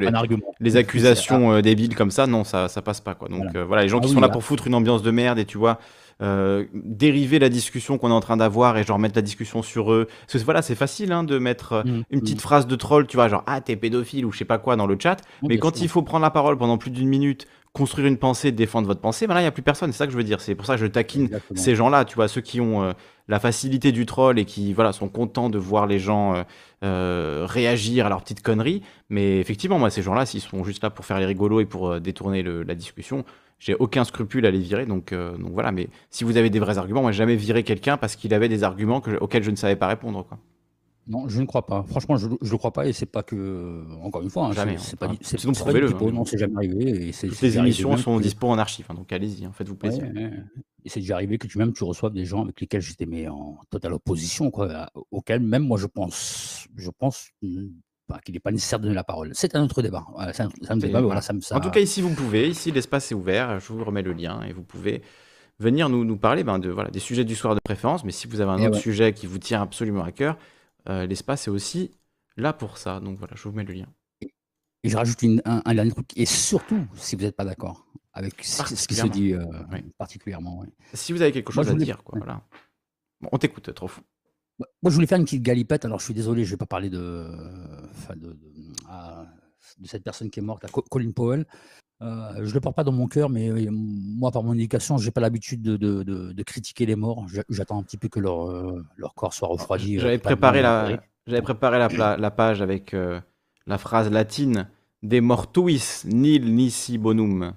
Les, 0.61 0.77
accusations 0.77 1.53
euh, 1.53 1.61
débiles 1.61 1.95
comme 1.95 2.11
ça, 2.11 2.27
non, 2.27 2.45
ça, 2.45 2.69
ça 2.69 2.81
passe 2.83 3.01
pas, 3.01 3.15
quoi. 3.15 3.29
Donc, 3.29 3.43
Voilà. 3.45 3.61
euh, 3.61 3.65
voilà, 3.65 3.83
les 3.83 3.89
gens 3.89 3.99
Ah 3.99 4.03
qui 4.03 4.09
oui, 4.09 4.15
sont 4.15 4.21
là 4.21 4.29
là. 4.29 4.33
pour 4.33 4.45
foutre 4.45 4.67
une 4.67 4.75
ambiance 4.75 5.03
de 5.03 5.11
merde 5.11 5.39
et 5.39 5.45
tu 5.45 5.59
vois, 5.59 5.79
euh, 6.21 6.65
dériver 6.75 7.39
la 7.39 7.49
discussion 7.49 7.97
qu'on 7.99 8.11
est 8.11 8.13
en 8.13 8.21
train 8.21 8.37
d'avoir 8.37 8.77
et 8.77 8.85
genre 8.85 8.99
mettre 8.99 9.15
la 9.17 9.23
discussion 9.23 9.63
sur 9.63 9.93
eux. 9.93 10.09
Parce 10.27 10.41
que 10.41 10.45
voilà, 10.45 10.63
c'est 10.63 10.75
facile 10.75 11.13
hein, 11.13 11.23
de 11.25 11.39
mettre 11.39 11.73
euh, 11.75 11.83
Mmh, 11.85 12.03
une 12.11 12.19
mmh. 12.19 12.21
petite 12.21 12.41
phrase 12.41 12.67
de 12.67 12.77
troll, 12.77 13.07
tu 13.07 13.17
vois, 13.17 13.29
genre 13.29 13.45
ah 13.47 13.61
t'es 13.61 13.77
pédophile 13.77 14.27
ou 14.27 14.33
je 14.33 14.39
sais 14.39 14.45
pas 14.45 14.59
quoi 14.59 14.77
dans 14.77 14.87
le 14.87 14.97
chat. 15.01 15.17
Mais 15.43 15.59
quand 15.59 15.77
sûr. 15.77 15.85
il 15.85 15.89
faut 15.89 16.03
prendre 16.03 16.23
la 16.23 16.31
parole 16.31 16.59
pendant 16.59 16.77
plus 16.79 16.91
d'une 16.91 17.09
minute, 17.09 17.47
construire 17.73 18.09
une 18.09 18.17
pensée, 18.19 18.51
défendre 18.51 18.89
votre 18.89 19.01
pensée, 19.01 19.27
ben 19.29 19.35
là 19.35 19.41
il 19.41 19.45
n'y 19.45 19.49
a 19.49 19.53
plus 19.53 19.63
personne. 19.63 19.93
C'est 19.93 19.99
ça 19.99 20.07
que 20.07 20.13
je 20.13 20.17
veux 20.17 20.25
dire. 20.25 20.41
C'est 20.41 20.55
pour 20.57 20.67
ça 20.67 20.75
que 20.75 20.81
je 20.81 20.87
taquine 20.87 21.27
Exactement. 21.27 21.61
ces 21.61 21.75
gens-là, 21.77 22.05
tu 22.05 22.17
vois, 22.17 22.27
ceux 22.29 22.41
qui 22.41 22.61
ont 22.61 22.83
euh, 22.83 22.93
la 23.29 23.39
facilité 23.39 23.93
du 23.93 24.05
troll 24.07 24.39
et 24.39 24.45
qui 24.45 24.73
voilà 24.73 24.93
sont 24.93 25.09
contents 25.09 25.51
de 25.51 25.59
voir 25.59 25.87
les 25.87 25.99
gens 26.01 26.35
euh, 26.35 26.43
euh, 26.85 27.47
réagir 27.49 28.07
à 28.07 28.09
leurs 28.09 28.23
petites 28.23 28.43
conneries. 28.43 28.83
Mais 29.11 29.39
effectivement, 29.41 29.79
moi, 29.79 29.91
ces 29.91 30.03
gens-là, 30.03 30.27
s'ils 30.27 30.41
sont 30.41 30.65
juste 30.65 30.83
là 30.83 30.91
pour 30.91 31.05
faire 31.05 31.19
les 31.19 31.27
rigolos 31.27 31.61
et 31.61 31.67
pour 31.67 31.89
euh, 31.91 32.01
détourner 32.01 32.43
le- 32.43 32.63
la 32.63 32.75
discussion, 32.75 33.25
j'ai 33.59 33.75
aucun 33.75 34.05
scrupule 34.05 34.47
à 34.47 34.51
les 34.51 34.59
virer. 34.61 34.87
Donc, 34.87 35.13
euh, 35.13 35.37
donc 35.37 35.53
voilà. 35.53 35.73
Mais 35.73 35.89
si 36.11 36.25
vous 36.25 36.37
avez 36.37 36.51
des 36.51 36.59
vrais 36.61 36.79
arguments, 36.79 37.03
moi, 37.03 37.13
jamais 37.13 37.37
viré 37.37 37.63
quelqu'un 37.65 37.97
parce 37.97 38.17
qu'il 38.17 38.33
avait 38.35 38.49
des 38.49 38.63
arguments 38.65 39.01
que- 39.01 39.19
auxquels 39.21 39.43
je 39.45 39.51
ne 39.51 39.57
savais 39.57 39.77
pas 39.77 39.89
répondre. 39.89 40.25
Quoi. 40.27 40.39
Non, 41.11 41.27
je 41.27 41.41
ne 41.41 41.47
crois 41.47 41.65
pas. 41.65 41.83
Franchement, 41.85 42.19
je 42.19 42.27
ne 42.29 42.35
le 42.41 42.57
crois 42.59 42.71
pas 42.73 42.87
et 42.87 42.93
c'est 42.93 43.07
pas 43.07 43.23
que. 43.23 43.83
Encore 44.03 44.21
une 44.23 44.29
fois, 44.29 44.47
hein, 44.47 44.53
Jamais, 44.53 44.77
c'est- 44.77 44.93
hein. 44.93 44.97
pas, 45.01 45.09
dit- 45.09 45.19
c'est 45.23 45.39
sinon, 45.41 45.55
prouvez-le, 45.55 45.89
hein. 45.91 46.11
non, 46.13 46.25
c'est 46.27 46.37
jamais 46.37 46.57
arrivé. 46.57 47.09
Et 47.09 47.13
c'est 47.13 47.29
Toutes 47.29 47.37
c'est 47.39 47.47
les 47.47 47.59
émissions 47.59 47.97
sont 47.97 48.19
que- 48.19 48.23
dispo 48.23 48.47
en 48.47 48.59
archive, 48.59 48.85
hein, 48.91 48.95
donc 48.95 49.11
allez-y, 49.11 49.49
faites-vous 49.53 49.75
plaisir. 49.77 50.03
Ouais, 50.05 50.13
ouais. 50.25 50.31
Et 50.85 50.91
c'est 50.91 51.01
déjà 51.01 51.15
arrivé 51.15 51.39
que 51.39 51.47
tu 51.47 51.57
même 51.59 51.73
tu 51.73 51.83
reçoives 51.85 52.13
des 52.13 52.27
gens 52.27 52.43
avec 52.45 52.61
lesquels 52.61 52.83
j'étais 52.83 53.07
mais 53.07 53.27
en 53.27 53.59
totale 53.71 53.95
opposition, 53.95 54.51
quoi, 54.51 54.91
auxquels 55.11 55.41
même 55.41 55.63
moi 55.67 55.79
je 55.79 55.87
pense, 55.87 56.67
je 56.77 56.91
pense 56.91 57.31
pas 58.09 58.19
qu'il 58.21 58.33
n'est 58.35 58.41
pas 58.41 58.51
nécessaire 58.51 58.79
de 58.81 58.85
donner 58.85 58.95
la 58.97 59.05
parole. 59.05 59.31
C'est 59.35 59.55
un 59.55 59.63
autre 59.63 59.83
débat. 59.83 60.05
Voilà, 60.13 60.33
c'est 60.33 60.43
un, 60.43 60.49
c'est 60.61 60.71
un 60.71 60.75
C'est- 60.75 60.87
débat, 60.87 60.87
mais 60.87 60.91
voilà. 60.91 61.07
voilà, 61.07 61.21
ça 61.21 61.33
me 61.33 61.41
ça. 61.41 61.57
En 61.57 61.61
tout 61.61 61.71
cas, 61.71 61.81
ici, 61.81 62.01
vous 62.03 62.13
pouvez. 62.15 62.49
Ici, 62.49 62.73
l'espace 62.73 63.13
est 63.13 63.15
ouvert. 63.15 63.61
Je 63.61 63.73
vous 63.73 63.85
remets 63.85 64.03
le 64.03 64.13
lien 64.13 64.43
et 64.43 64.53
vous 64.53 64.63
pouvez 64.65 65.03
venir 65.61 65.89
nous, 65.89 66.05
nous 66.05 66.17
parler 66.17 66.43
ben, 66.45 66.59
de, 66.59 66.71
voilà, 66.71 66.91
des 66.91 66.99
sujets 66.99 67.25
du 67.25 67.37
soir 67.37 67.55
de 67.55 67.61
préférence. 67.63 68.03
Mais 68.05 68.13
si 68.13 68.27
vous 68.27 68.41
avez 68.41 68.51
un 68.51 68.59
Eh 68.59 68.67
autre 68.67 68.77
ouais. 68.77 68.83
sujet 68.83 69.13
qui 69.13 69.27
vous 69.27 69.39
tient 69.39 69.63
absolument 69.63 70.03
à 70.05 70.11
cœur, 70.13 70.37
euh, 70.89 71.07
l'espace 71.07 71.47
est 71.47 71.51
aussi 71.51 71.91
là 72.37 72.53
pour 72.53 72.79
ça. 72.79 72.99
Donc 73.01 73.19
voilà, 73.19 73.35
je 73.37 73.43
vous 73.49 73.55
mets 73.55 73.65
le 73.65 73.75
lien. 73.75 73.87
Et 74.85 74.89
je 74.91 74.97
rajoute 74.97 75.23
une- 75.23 75.43
un, 75.45 75.61
un 75.65 75.75
dernier 75.75 75.91
truc, 75.91 76.07
et 76.17 76.25
surtout 76.25 76.87
si 76.95 77.17
vous 77.17 77.23
n'êtes 77.23 77.35
pas 77.37 77.45
d'accord 77.45 77.85
avec 78.13 78.43
ce, 78.45 78.63
qui- 78.63 78.95
se 78.95 79.07
dit 79.09 79.33
euh, 79.35 79.45
Oui. 79.73 79.81
particulièrement. 79.99 80.65
Si 80.95 81.13
vous 81.13 81.21
avez 81.21 81.33
quelque 81.33 81.53
chose 81.53 81.69
à 81.69 81.73
voulais- 81.73 81.85
dire, 81.85 82.03
quoi, 82.05 82.17
voilà. 82.19 82.41
Bon, 83.21 83.29
on 83.33 83.39
t'écoute, 83.39 83.75
trop 83.75 83.89
fou. 83.89 84.01
Moi, 84.59 84.91
je 84.91 84.95
voulais 84.95 85.07
faire 85.07 85.19
une 85.19 85.25
petite 85.25 85.43
galipette. 85.43 85.85
Alors, 85.85 85.99
je 86.01 86.05
suis 86.05 86.15
désolé, 86.15 86.45
je 86.45 86.51
vais 86.51 86.57
pas 86.57 86.67
parler 86.67 86.91
de, 86.91 87.27
enfin, 87.91 88.15
de, 88.17 88.29
de, 88.33 88.39
ah, 88.89 89.25
de 89.79 89.87
cette 89.87 90.03
personne 90.05 90.31
qui 90.31 90.41
est 90.41 90.43
morte, 90.43 90.65
Colin 90.91 91.13
Powell. 91.13 91.47
Euh, 92.01 92.45
je 92.45 92.55
le 92.55 92.61
porte 92.61 92.77
pas 92.77 92.85
dans 92.85 92.93
mon 92.93 93.09
cœur, 93.09 93.29
mais 93.29 93.49
euh, 93.51 93.69
moi, 93.71 94.31
par 94.31 94.43
mon 94.45 94.55
éducation, 94.55 94.99
j'ai 94.99 95.11
pas 95.11 95.21
l'habitude 95.21 95.63
de, 95.63 95.77
de- 95.77 96.03
de- 96.05 96.33
de 96.33 96.43
critiquer 96.45 96.87
les 96.87 96.95
morts. 96.97 97.27
J'a- 97.29 97.43
J'attends 97.49 97.79
un 97.79 97.83
petit 97.83 97.97
peu 97.97 98.09
que 98.09 98.21
leur, 98.21 98.51
euh, 98.51 98.85
leur 98.97 99.15
corps 99.15 99.35
soit 99.35 99.49
refroidi. 99.49 99.99
J'avais 99.99 100.19
préparé, 100.19 100.63
la, 100.63 100.85
enterré. 100.85 101.01
j'avais 101.27 101.43
préparé 101.43 101.79
la, 101.79 101.89
pla- 101.89 102.17
la 102.17 102.31
page 102.31 102.63
avec 102.63 102.95
euh, 102.95 103.21
la 103.67 103.79
phrase 103.79 104.11
latine 104.11 104.69
De 105.03 105.19
mortuis 105.21 105.83
nil 106.05 106.55
nisi 106.55 106.99
bonum. 106.99 107.53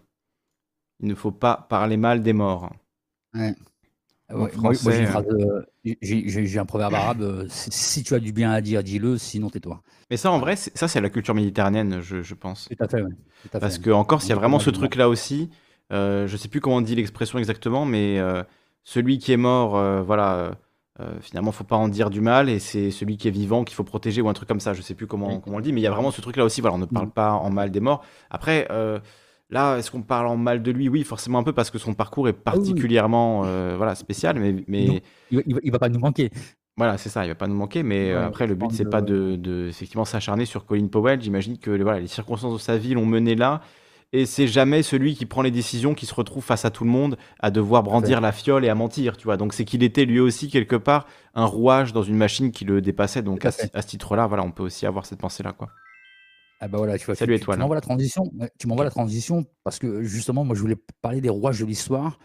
Il 0.99 1.07
ne 1.07 1.15
faut 1.15 1.31
pas 1.31 1.55
parler 1.69 1.97
mal 1.97 2.21
des 2.23 2.33
morts. 2.33 2.71
Ouais. 3.35 3.55
En 4.33 4.43
Ouais, 4.43 4.51
moi, 4.55 4.61
moi, 4.61 4.73
j'ai 4.73 4.99
une 4.99 5.05
français, 5.05 5.05
phrase, 5.05 5.25
euh, 5.31 5.61
j'ai- 5.83 5.97
j'ai 6.29 6.45
j'ai 6.45 6.59
un 6.59 6.65
proverbe 6.65 6.93
arabe 6.93 7.21
euh, 7.21 7.45
si, 7.49 8.03
tu 8.03 8.13
as 8.15 8.19
du 8.19 8.31
bien 8.31 8.51
à 8.51 8.61
dire, 8.61 8.83
dis-le, 8.83 9.17
sinon 9.17 9.49
tais-toi. 9.49 9.81
Mais 10.09 10.17
ça, 10.17 10.31
en 10.31 10.39
vrai, 10.39 10.55
c'est- 10.55 10.75
ça, 10.77 10.87
c'est 10.87 11.01
la 11.01 11.09
culture 11.09 11.33
méditerranéenne, 11.35 12.01
je, 12.01 12.21
je 12.21 12.33
pense. 12.35 12.67
Tout 12.69 12.83
à 12.83 12.87
fait, 12.87 13.01
à 13.01 13.59
Parce 13.59 13.77
fait. 13.77 13.83
que 13.83 13.89
en 13.91 14.03
Corse, 14.03 14.25
il 14.25 14.29
y 14.29 14.33
a 14.33 14.35
vraiment 14.35 14.59
ce 14.59 14.69
truc-là 14.69 15.09
aussi. 15.09 15.49
Euh, 15.91 16.27
je 16.27 16.37
sais 16.37 16.47
plus 16.47 16.61
comment 16.61 16.77
on 16.77 16.81
dit 16.81 16.95
l'expression 16.95 17.37
exactement, 17.39 17.85
mais 17.85 18.19
euh, 18.19 18.43
celui 18.83 19.17
qui 19.17 19.33
est 19.33 19.37
mort, 19.37 19.75
euh, 19.75 20.01
voilà, 20.01 20.35
euh, 20.35 20.51
euh, 21.01 21.19
finalement, 21.21 21.51
faut 21.51 21.63
pas 21.63 21.75
en 21.75 21.87
dire 21.89 22.09
du 22.09 22.21
mal, 22.21 22.47
et 22.49 22.59
c'est 22.59 22.91
celui 22.91 23.17
qui 23.17 23.27
est 23.27 23.31
vivant 23.31 23.63
qu'il 23.63 23.75
faut 23.75 23.83
protéger 23.83 24.21
ou 24.21 24.29
un 24.29 24.33
truc 24.33 24.47
comme 24.47 24.59
ça. 24.59 24.73
Je 24.73 24.81
sais 24.81 24.93
plus 24.93 25.07
comment, 25.07 25.27
Oui. 25.35 25.41
comment 25.43 25.55
on 25.55 25.59
le 25.59 25.63
dit, 25.63 25.73
mais 25.73 25.81
il 25.81 25.83
y 25.83 25.87
a 25.87 25.91
vraiment 25.91 26.11
ce 26.11 26.21
truc-là 26.21 26.45
aussi. 26.45 26.61
Voilà, 26.61 26.75
on 26.75 26.79
ne 26.79 26.85
parle 26.85 27.07
Mhm. 27.07 27.11
pas 27.11 27.31
en 27.33 27.49
mal 27.49 27.71
des 27.71 27.79
morts. 27.81 28.03
Après, 28.29 28.67
euh, 28.71 28.99
là, 29.51 29.77
est-ce 29.77 29.91
qu'on 29.91 30.01
parle 30.01 30.27
en 30.27 30.37
mal 30.37 30.63
de 30.63 30.71
lui? 30.71 30.89
Oui, 30.89 31.03
forcément 31.03 31.39
un 31.39 31.43
peu 31.43 31.53
parce 31.53 31.69
que 31.69 31.77
son 31.77 31.93
parcours 31.93 32.27
est 32.27 32.35
Ah 32.45 32.51
particulièrement, 32.51 33.43
euh, 33.45 33.75
voilà, 33.77 33.95
spécial. 33.95 34.39
Mais, 34.39 34.55
mais 34.67 34.85
Non. 34.85 34.99
Il, 35.29 35.37
va- 35.37 35.59
il 35.63 35.71
va, 35.71 35.79
pas 35.79 35.89
nous 35.89 35.99
manquer. 35.99 36.29
voilà, 36.77 36.97
c'est 36.97 37.09
ça, 37.09 37.23
il 37.25 37.27
va 37.29 37.35
pas 37.35 37.47
nous 37.47 37.55
manquer, 37.55 37.83
mais 37.83 38.11
euh, 38.11 38.19
Ouais, 38.19 38.25
après, 38.25 38.47
le 38.47 38.55
but, 38.55 38.71
c'est 38.71 38.85
de- 38.85 38.89
pas 38.89 39.01
de, 39.01 39.35
de, 39.35 39.67
effectivement 39.69 40.05
s'acharner 40.05 40.45
sur 40.45 40.65
Colin 40.65 40.87
Powell. 40.87 41.21
J'imagine 41.21 41.57
que 41.57 41.71
les- 41.71 41.83
voilà, 41.83 41.99
les 41.99 42.07
circonstances 42.07 42.53
de 42.53 42.57
sa 42.59 42.77
vie 42.77 42.93
l'ont 42.93 43.05
mené 43.05 43.35
là, 43.35 43.61
et 44.13 44.25
c'est 44.25 44.47
jamais 44.47 44.83
celui 44.83 45.15
qui 45.15 45.25
prend 45.25 45.41
les 45.41 45.51
décisions 45.51 45.93
qui 45.93 46.05
se 46.05 46.13
retrouve 46.13 46.43
face 46.43 46.65
à 46.65 46.69
tout 46.69 46.83
le 46.83 46.89
monde 46.89 47.17
à 47.39 47.49
devoir 47.49 47.81
brandir 47.83 48.19
la 48.19 48.33
fiole 48.33 48.65
et 48.65 48.69
à 48.69 48.75
mentir, 48.75 49.15
tu 49.15 49.23
vois. 49.23 49.37
Donc 49.37 49.53
c'est 49.53 49.63
qu'il 49.63 49.83
était 49.83 50.03
lui 50.03 50.19
aussi 50.19 50.49
quelque 50.49 50.75
part 50.75 51.05
un 51.33 51.45
rouage 51.45 51.93
dans 51.93 52.03
une 52.03 52.17
machine 52.17 52.51
qui 52.51 52.65
le 52.65 52.81
dépassait. 52.81 53.21
Donc 53.21 53.45
à 53.45 53.51
ce 53.81 53.87
titre-là, 53.87 54.27
voilà, 54.27 54.43
on 54.43 54.51
peut 54.51 54.63
aussi 54.63 54.85
avoir 54.85 55.05
cette 55.05 55.19
pensée-là, 55.19 55.53
quoi. 55.53 55.69
Ah 56.63 56.67
bah 56.67 56.77
voilà, 56.77 56.95
tu 56.99 57.05
vois, 57.07 57.15
Salut 57.15 57.39
tu, 57.39 57.45
tu 57.45 57.57
m'envoies 57.57 57.75
la 57.75 57.81
transition. 57.81 58.31
tu 58.59 58.67
m'envoies 58.67 58.85
la 58.85 58.91
transition 58.91 59.45
parce 59.63 59.79
que 59.79 60.03
justement, 60.03 60.45
moi, 60.45 60.55
je 60.55 60.61
voulais 60.61 60.77
parler 61.01 61.19
des 61.19 61.29
rouages 61.29 61.59
de 61.59 61.65
l'histoire. 61.65 62.19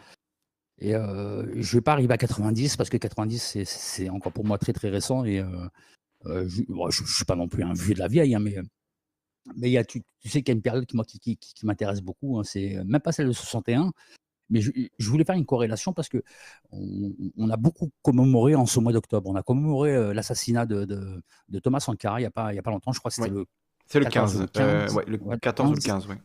Et 0.79 0.95
euh, 0.95 1.47
je 1.63 1.77
vais 1.79 1.81
pas 1.81 1.93
arriver 1.93 2.13
à 2.13 2.19
90 2.19 2.77
parce 2.77 2.91
que 2.91 2.99
90, 2.99 3.65
c'est- 3.65 4.11
encore 4.11 4.33
pour 4.33 4.45
moi 4.45 4.59
très 4.59 4.75
très 4.75 4.91
récent. 4.91 5.25
Et 5.25 5.41
euh, 5.41 5.47
euh, 6.27 6.47
je, 6.49 6.63
bon, 6.69 6.91
je 6.91 7.03
suis 7.07 7.25
pas 7.25 7.35
non 7.35 7.49
plus 7.49 7.63
un 7.65 7.73
vieux 7.73 7.95
de 7.95 7.99
la 7.99 8.09
vieille, 8.09 8.35
hein, 8.35 8.41
mais 9.57 9.71
y 9.71 9.79
a, 9.79 9.85
tu, 9.85 10.03
tu 10.21 10.29
sais 10.29 10.43
qu'il 10.43 10.49
y 10.49 10.55
a 10.55 10.57
une 10.57 10.63
période 10.63 10.85
qui, 10.85 10.97
moi, 10.97 11.05
qui, 11.07 11.19
qui, 11.19 11.67
m'intéresse 11.67 12.03
beaucoup. 12.03 12.39
hein, 12.39 12.43
c'est 12.45 12.77
même 12.85 13.01
pas 13.01 13.13
celle 13.13 13.29
de 13.29 13.33
61. 13.33 13.93
Mais 14.51 14.61
je, 14.61 14.71
je 14.99 15.11
voulais 15.11 15.25
faire 15.25 15.35
une 15.35 15.47
corrélation 15.47 15.93
parce 15.95 16.09
que 16.11 16.23
on, 16.73 17.13
on 17.39 17.49
a 17.49 17.57
beaucoup 17.57 17.91
commémoré 18.03 18.55
en 18.55 18.67
ce 18.67 18.81
mois 18.81 18.93
d'octobre. 18.93 19.31
On 19.31 19.35
a 19.35 19.43
commémoré 19.43 20.13
l'assassinat 20.13 20.67
de, 20.67 20.85
de, 20.85 21.23
de 21.49 21.59
Thomas 21.59 21.81
Sankara 21.81 22.21
il 22.21 22.25
n'y 22.25 22.27
a, 22.27 22.31
pas- 22.31 22.53
il 22.53 22.57
y 22.57 22.59
a 22.59 22.63
pas 22.63 22.71
longtemps. 22.71 22.93
Je 22.93 22.99
crois 22.99 23.11
que 23.11 23.15
c'était 23.15 23.31
le 23.31 23.47
C'est 23.87 23.99
le 23.99 24.05
14 24.07 24.33
15, 24.33 24.37
ou 24.37 24.41
le 24.43 24.47
15, 24.49 24.93
euh, 24.93 24.97
ouais, 24.97 25.05
le 25.07 25.19
ouais, 25.19 25.39
14 25.39 25.71
ou 25.71 25.75
le 25.75 25.81
15. 25.81 25.85
15, 26.05 26.07
ouais. 26.09 26.21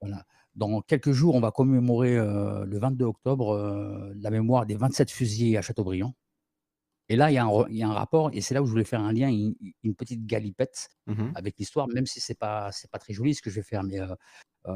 Voilà. 0.00 0.24
Dans 0.54 0.80
quelques 0.80 1.12
jours, 1.12 1.34
on 1.34 1.40
va 1.40 1.50
commémorer 1.50 2.16
euh, 2.16 2.64
le 2.64 2.78
22 2.78 3.04
octobre 3.04 3.50
euh, 3.54 4.12
la 4.16 4.30
mémoire 4.30 4.64
des 4.66 4.74
27 4.76 5.10
fusillés 5.10 5.58
à 5.58 5.62
Châteaubriand. 5.62 6.14
Et 7.08 7.14
là, 7.16 7.30
il 7.30 7.34
y, 7.34 7.38
a 7.38 7.44
un 7.44 7.48
re- 7.48 7.66
il 7.70 7.76
y 7.76 7.82
a 7.84 7.88
un 7.88 7.92
rapport, 7.92 8.30
et 8.32 8.40
c'est 8.40 8.52
là 8.54 8.62
où 8.62 8.66
je 8.66 8.70
voulais 8.72 8.84
faire 8.84 9.00
un 9.00 9.12
lien, 9.12 9.28
une, 9.28 9.54
une 9.84 9.94
petite 9.94 10.26
galipette 10.26 10.88
Mhm. 11.06 11.30
avec 11.36 11.54
l'histoire, 11.58 11.86
même 11.88 12.04
si 12.06 12.18
c'est 12.20 12.34
pas 12.38 12.72
c'est 12.72 12.90
pas 12.90 12.98
très 12.98 13.12
joli 13.12 13.32
ce 13.34 13.42
que 13.42 13.48
je 13.50 13.56
vais 13.56 13.62
faire, 13.62 13.84
mais 13.84 14.00
euh, 14.00 14.12
euh, 14.66 14.72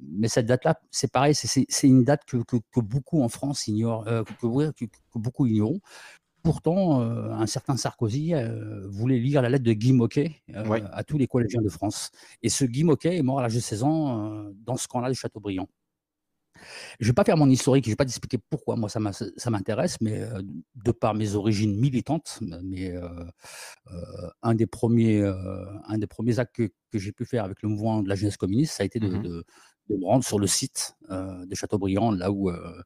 mais 0.00 0.26
cette 0.26 0.46
date-là, 0.46 0.80
c'est 0.90 1.12
pareil, 1.12 1.34
c'est- 1.36 1.66
une 1.86 2.02
date 2.02 2.24
que, 2.24 2.38
que, 2.38 2.56
que 2.72 2.80
beaucoup 2.80 3.22
en 3.22 3.28
France 3.28 3.68
ignorent, 3.68 4.08
euh, 4.08 4.24
que 4.40 4.86
beaucoup 5.18 5.46
ignorent. 5.46 5.78
Pourtant, 6.42 7.00
euh, 7.02 7.30
un 7.32 7.46
certain 7.46 7.76
Sarkozy 7.76 8.34
euh, 8.34 8.86
voulait 8.88 9.18
lire 9.18 9.42
la 9.42 9.48
lettre 9.48 9.64
de 9.64 9.72
Guy 9.72 9.92
Moquet 9.92 10.42
euh, 10.50 10.64
à 10.92 11.04
tous 11.04 11.16
les 11.18 11.26
collégiens 11.28 11.62
de 11.62 11.68
France. 11.68 12.10
Et 12.42 12.48
ce 12.48 12.64
Guy 12.64 12.82
Moquet 12.84 13.16
est 13.16 13.22
mort 13.22 13.38
à 13.38 13.42
l'âge 13.42 13.54
de 13.54 13.60
16 13.60 13.82
ans 13.84 14.50
dans 14.64 14.76
ce 14.76 14.88
camp-là 14.88 15.08
de 15.08 15.14
Châteaubriand. 15.14 15.68
Je 17.00 17.06
ne 17.06 17.08
vais 17.08 17.14
pas 17.14 17.24
faire 17.24 17.36
mon 17.36 17.48
historique, 17.48 17.84
je 17.84 17.90
ne 17.90 17.92
vais 17.92 17.96
pas 17.96 18.04
t'expliquer 18.04 18.38
pourquoi 18.50 18.76
moi 18.76 18.88
ça 18.88 19.00
m'intéresse, 19.50 19.96
mais 20.00 20.22
de 20.84 20.92
par 20.92 21.14
mes 21.14 21.34
origines 21.34 21.76
militantes, 21.76 22.38
mais 22.62 22.94
un, 24.42 24.54
des 24.54 24.66
premiers, 24.66 25.22
un 25.24 25.98
des 25.98 26.06
premiers 26.06 26.38
actes 26.38 26.54
que, 26.54 26.70
que 26.90 26.98
j'ai 26.98 27.10
pu 27.12 27.24
faire 27.24 27.44
avec 27.44 27.62
le 27.62 27.68
mouvement 27.68 28.02
de 28.02 28.08
la 28.08 28.14
jeunesse 28.14 28.36
communiste, 28.36 28.74
ça 28.74 28.82
a 28.82 28.86
été 28.86 29.00
de, 29.00 29.08
Mhm. 29.08 29.22
de- 29.22 29.44
de 29.88 29.96
me 29.96 30.06
rendre 30.06 30.24
sur 30.24 30.38
le 30.38 30.46
site 30.46 30.94
euh, 31.10 31.44
de 31.44 31.54
Châteaubriand, 31.56 32.12
là 32.12 32.30
où 32.30 32.48
euh, 32.50 32.80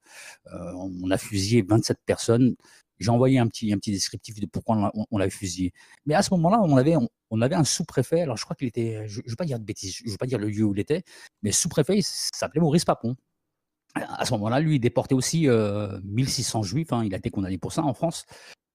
euh, 0.54 0.72
on 0.76 1.10
a 1.10 1.18
fusillé 1.18 1.60
27 1.60 1.98
personnes. 2.06 2.56
J'ai 2.98 3.10
envoyé 3.10 3.38
un 3.38 3.46
petit, 3.46 3.72
un 3.72 3.78
petit 3.78 3.92
descriptif 3.92 4.40
de 4.40 4.46
pourquoi 4.46 4.76
on 4.76 4.82
l'a- 4.82 4.92
on, 4.94 5.06
on 5.10 5.18
l'avait 5.18 5.30
fusillé. 5.30 5.72
Mais 6.06 6.14
à 6.14 6.22
ce 6.22 6.32
moment-là, 6.34 6.60
on 6.62 6.76
avait, 6.76 6.96
on, 7.30 7.40
avait 7.40 7.54
un 7.54 7.64
sous-préfet, 7.64 8.22
alors 8.22 8.36
je 8.36 8.44
crois 8.44 8.56
qu'il 8.56 8.68
était, 8.68 9.06
je 9.08 9.20
ne 9.20 9.30
veux 9.30 9.36
pas 9.36 9.44
dire 9.44 9.58
de 9.58 9.64
bêtises, 9.64 9.94
je 9.96 10.04
ne 10.04 10.10
veux 10.10 10.16
pas 10.16 10.26
dire 10.26 10.38
le 10.38 10.48
lieu 10.48 10.64
où 10.64 10.74
il 10.74 10.80
était, 10.80 11.02
mais 11.42 11.52
sous-préfet, 11.52 11.98
il 11.98 12.02
s'appelait 12.04 12.60
Maurice 12.60 12.84
Papon. 12.84 13.16
À 13.94 14.26
ce 14.26 14.32
moment-là, 14.32 14.60
lui, 14.60 14.76
il 14.76 14.80
déportait 14.80 15.14
aussi 15.14 15.48
euh, 15.48 15.98
1600 16.04 16.62
juifs. 16.62 16.92
hein, 16.92 17.02
il 17.04 17.14
a 17.14 17.18
été 17.18 17.30
condamné 17.30 17.56
pour 17.56 17.72
ça 17.72 17.82
en 17.82 17.94
France. 17.94 18.26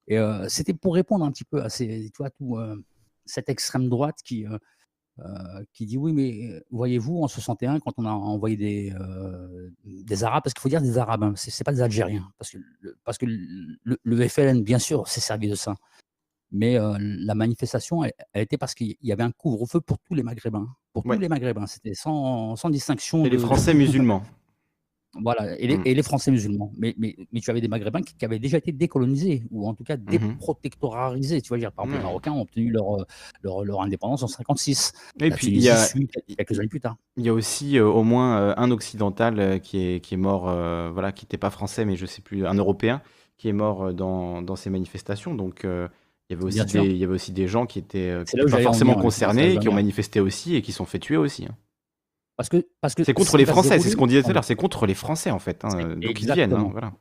Et 0.07 0.17
euh, 0.17 0.49
c'était 0.49 0.73
pour 0.73 0.95
répondre 0.95 1.23
un 1.25 1.31
petit 1.31 1.43
peu 1.43 1.61
à 1.61 1.69
ces, 1.69 2.11
tu 2.15 2.23
tout, 2.39 2.57
euh, 2.57 2.83
cette 3.25 3.49
extrême 3.49 3.87
droite 3.87 4.17
qui, 4.25 4.45
euh, 5.19 5.63
qui 5.73 5.85
dit 5.85 5.97
oui, 5.97 6.13
mais 6.13 6.63
voyez-vous, 6.71 7.21
en 7.21 7.27
61, 7.27 7.79
quand 7.79 7.93
on 7.97 8.05
a 8.05 8.11
envoyé 8.11 8.57
des, 8.57 8.93
euh, 8.99 9.69
des 9.85 10.23
Arabes, 10.23 10.43
parce 10.43 10.53
qu'il 10.53 10.61
faut 10.61 10.69
dire 10.69 10.81
des 10.81 10.97
Arabes, 10.97 11.23
hein, 11.23 11.33
c'est 11.35 11.63
pas 11.63 11.73
des 11.73 11.81
Algériens, 11.81 12.31
parce 12.37 12.51
que 12.51 12.57
le, 12.79 12.97
parce 13.03 13.17
que 13.17 13.25
le, 13.27 13.97
le 14.01 14.27
FLN, 14.27 14.63
bien 14.63 14.79
sûr, 14.79 15.07
s'est 15.07 15.21
servi 15.21 15.47
de 15.49 15.55
ça. 15.55 15.75
Mais 16.53 16.77
euh, 16.77 16.97
la 16.99 17.33
manifestation, 17.35 18.03
elle, 18.03 18.11
elle 18.33 18.43
était 18.43 18.57
parce 18.57 18.73
qu'il 18.73 18.95
y 19.01 19.11
avait 19.13 19.23
un 19.23 19.31
couvre-feu 19.31 19.79
pour 19.79 19.99
tous 19.99 20.15
les 20.15 20.23
Maghrébins. 20.23 20.67
Pour 20.91 21.05
Ouais. 21.05 21.15
tous 21.15 21.21
les 21.21 21.29
Maghrébins. 21.29 21.65
C'était 21.67 21.93
sans, 21.93 22.57
sans 22.57 22.69
distinction. 22.69 23.23
Et 23.23 23.29
les 23.29 23.37
de- 23.37 23.41
Français 23.41 23.73
musulmans. 23.73 24.21
Voilà, 25.19 25.59
et 25.59 25.67
les, 25.67 25.77
Mm. 25.77 25.81
et 25.85 25.93
les 25.93 26.03
Français 26.03 26.31
musulmans. 26.31 26.71
Mais, 26.77 26.95
mais, 26.97 27.15
mais 27.33 27.41
tu 27.41 27.49
avais 27.51 27.59
des 27.59 27.67
Maghrébins 27.67 28.01
qui, 28.01 28.13
qui 28.15 28.23
avaient 28.23 28.39
déjà 28.39 28.57
été 28.57 28.71
décolonisés, 28.71 29.43
ou 29.51 29.67
en 29.67 29.73
tout 29.73 29.83
cas 29.83 29.97
déprotectorarisés. 29.97 31.41
Tu 31.41 31.49
vois, 31.49 31.57
dire, 31.57 31.71
par 31.71 31.85
exemple, 31.85 31.97
les 31.97 31.99
Mhm. 31.99 32.05
Ouais. 32.05 32.09
Marocains 32.09 32.31
ont 32.31 32.41
obtenu 32.41 32.71
leur, 32.71 33.05
leur, 33.41 33.63
leur 33.65 33.81
indépendance 33.81 34.23
en 34.23 34.27
56. 34.27 34.93
Et 35.19 35.29
La 35.29 35.35
puis, 35.35 35.47
il 35.47 35.59
y 35.59 35.69
a, 35.69 35.77
suit 35.77 36.07
quelques 36.37 36.59
années 36.59 36.67
plus 36.69 36.79
tard. 36.79 36.97
il 37.17 37.25
y 37.25 37.29
a 37.29 37.33
aussi 37.33 37.77
euh, 37.77 37.85
au 37.87 38.03
moins 38.03 38.37
euh, 38.39 38.53
un 38.57 38.71
occidental 38.71 39.39
euh, 39.39 39.59
qui 39.59 39.77
est, 39.83 39.99
qui 39.99 40.13
est 40.13 40.17
mort, 40.17 40.43
voilà, 40.93 41.11
qui 41.11 41.25
n'était 41.25 41.37
pas 41.37 41.49
français, 41.49 41.85
mais 41.85 41.95
je 41.95 42.05
sais 42.05 42.21
plus, 42.21 42.45
un 42.45 42.53
européen 42.55 43.01
qui 43.37 43.49
est 43.49 43.53
mort 43.53 43.93
dans, 43.93 44.41
dans 44.41 44.55
ces 44.55 44.69
manifestations. 44.69 45.33
Donc, 45.35 45.61
il 45.65 45.89
y 46.29 46.33
avait 46.35 46.43
aussi 46.43 46.63
des, 46.65 46.79
il 46.85 46.97
y 46.97 47.03
avait 47.03 47.13
aussi 47.15 47.31
des 47.31 47.47
gens 47.47 47.65
qui 47.65 47.79
étaient, 47.79 48.15
qui 48.29 48.37
pas 48.37 48.61
forcément 48.61 48.91
venir, 48.91 49.11
ça, 49.11 49.25
concernés, 49.25 49.57
qui 49.59 49.67
ont 49.67 49.73
manifesté 49.73 50.19
aussi 50.19 50.55
et 50.55 50.61
qui 50.61 50.71
sont 50.71 50.85
fait 50.85 50.99
tuer 50.99 51.17
aussi. 51.17 51.45
hein. 51.45 51.55
Parce 52.41 52.49
que 52.49 52.67
parce 52.81 52.95
que 52.95 53.03
C'est 53.03 53.13
contre 53.13 53.37
les 53.37 53.45
Français, 53.45 53.77
c'est 53.79 53.89
ce 53.91 53.95
qu'on 53.95 54.07
disait 54.07 54.23
tout 54.23 54.29
à 54.31 54.33
l'heure, 54.33 54.43
c'est 54.43 54.55
contre 54.55 54.87
les 54.87 54.95
Français 54.95 55.29
en 55.29 55.37
fait, 55.39 55.63
hein, 55.63 55.95
d'où 55.95 56.11
qu'ils 56.13 56.25
viennent. 56.31 56.53
hein, 56.53 56.55
exactement. 56.65 56.69
voilà. 56.69 56.93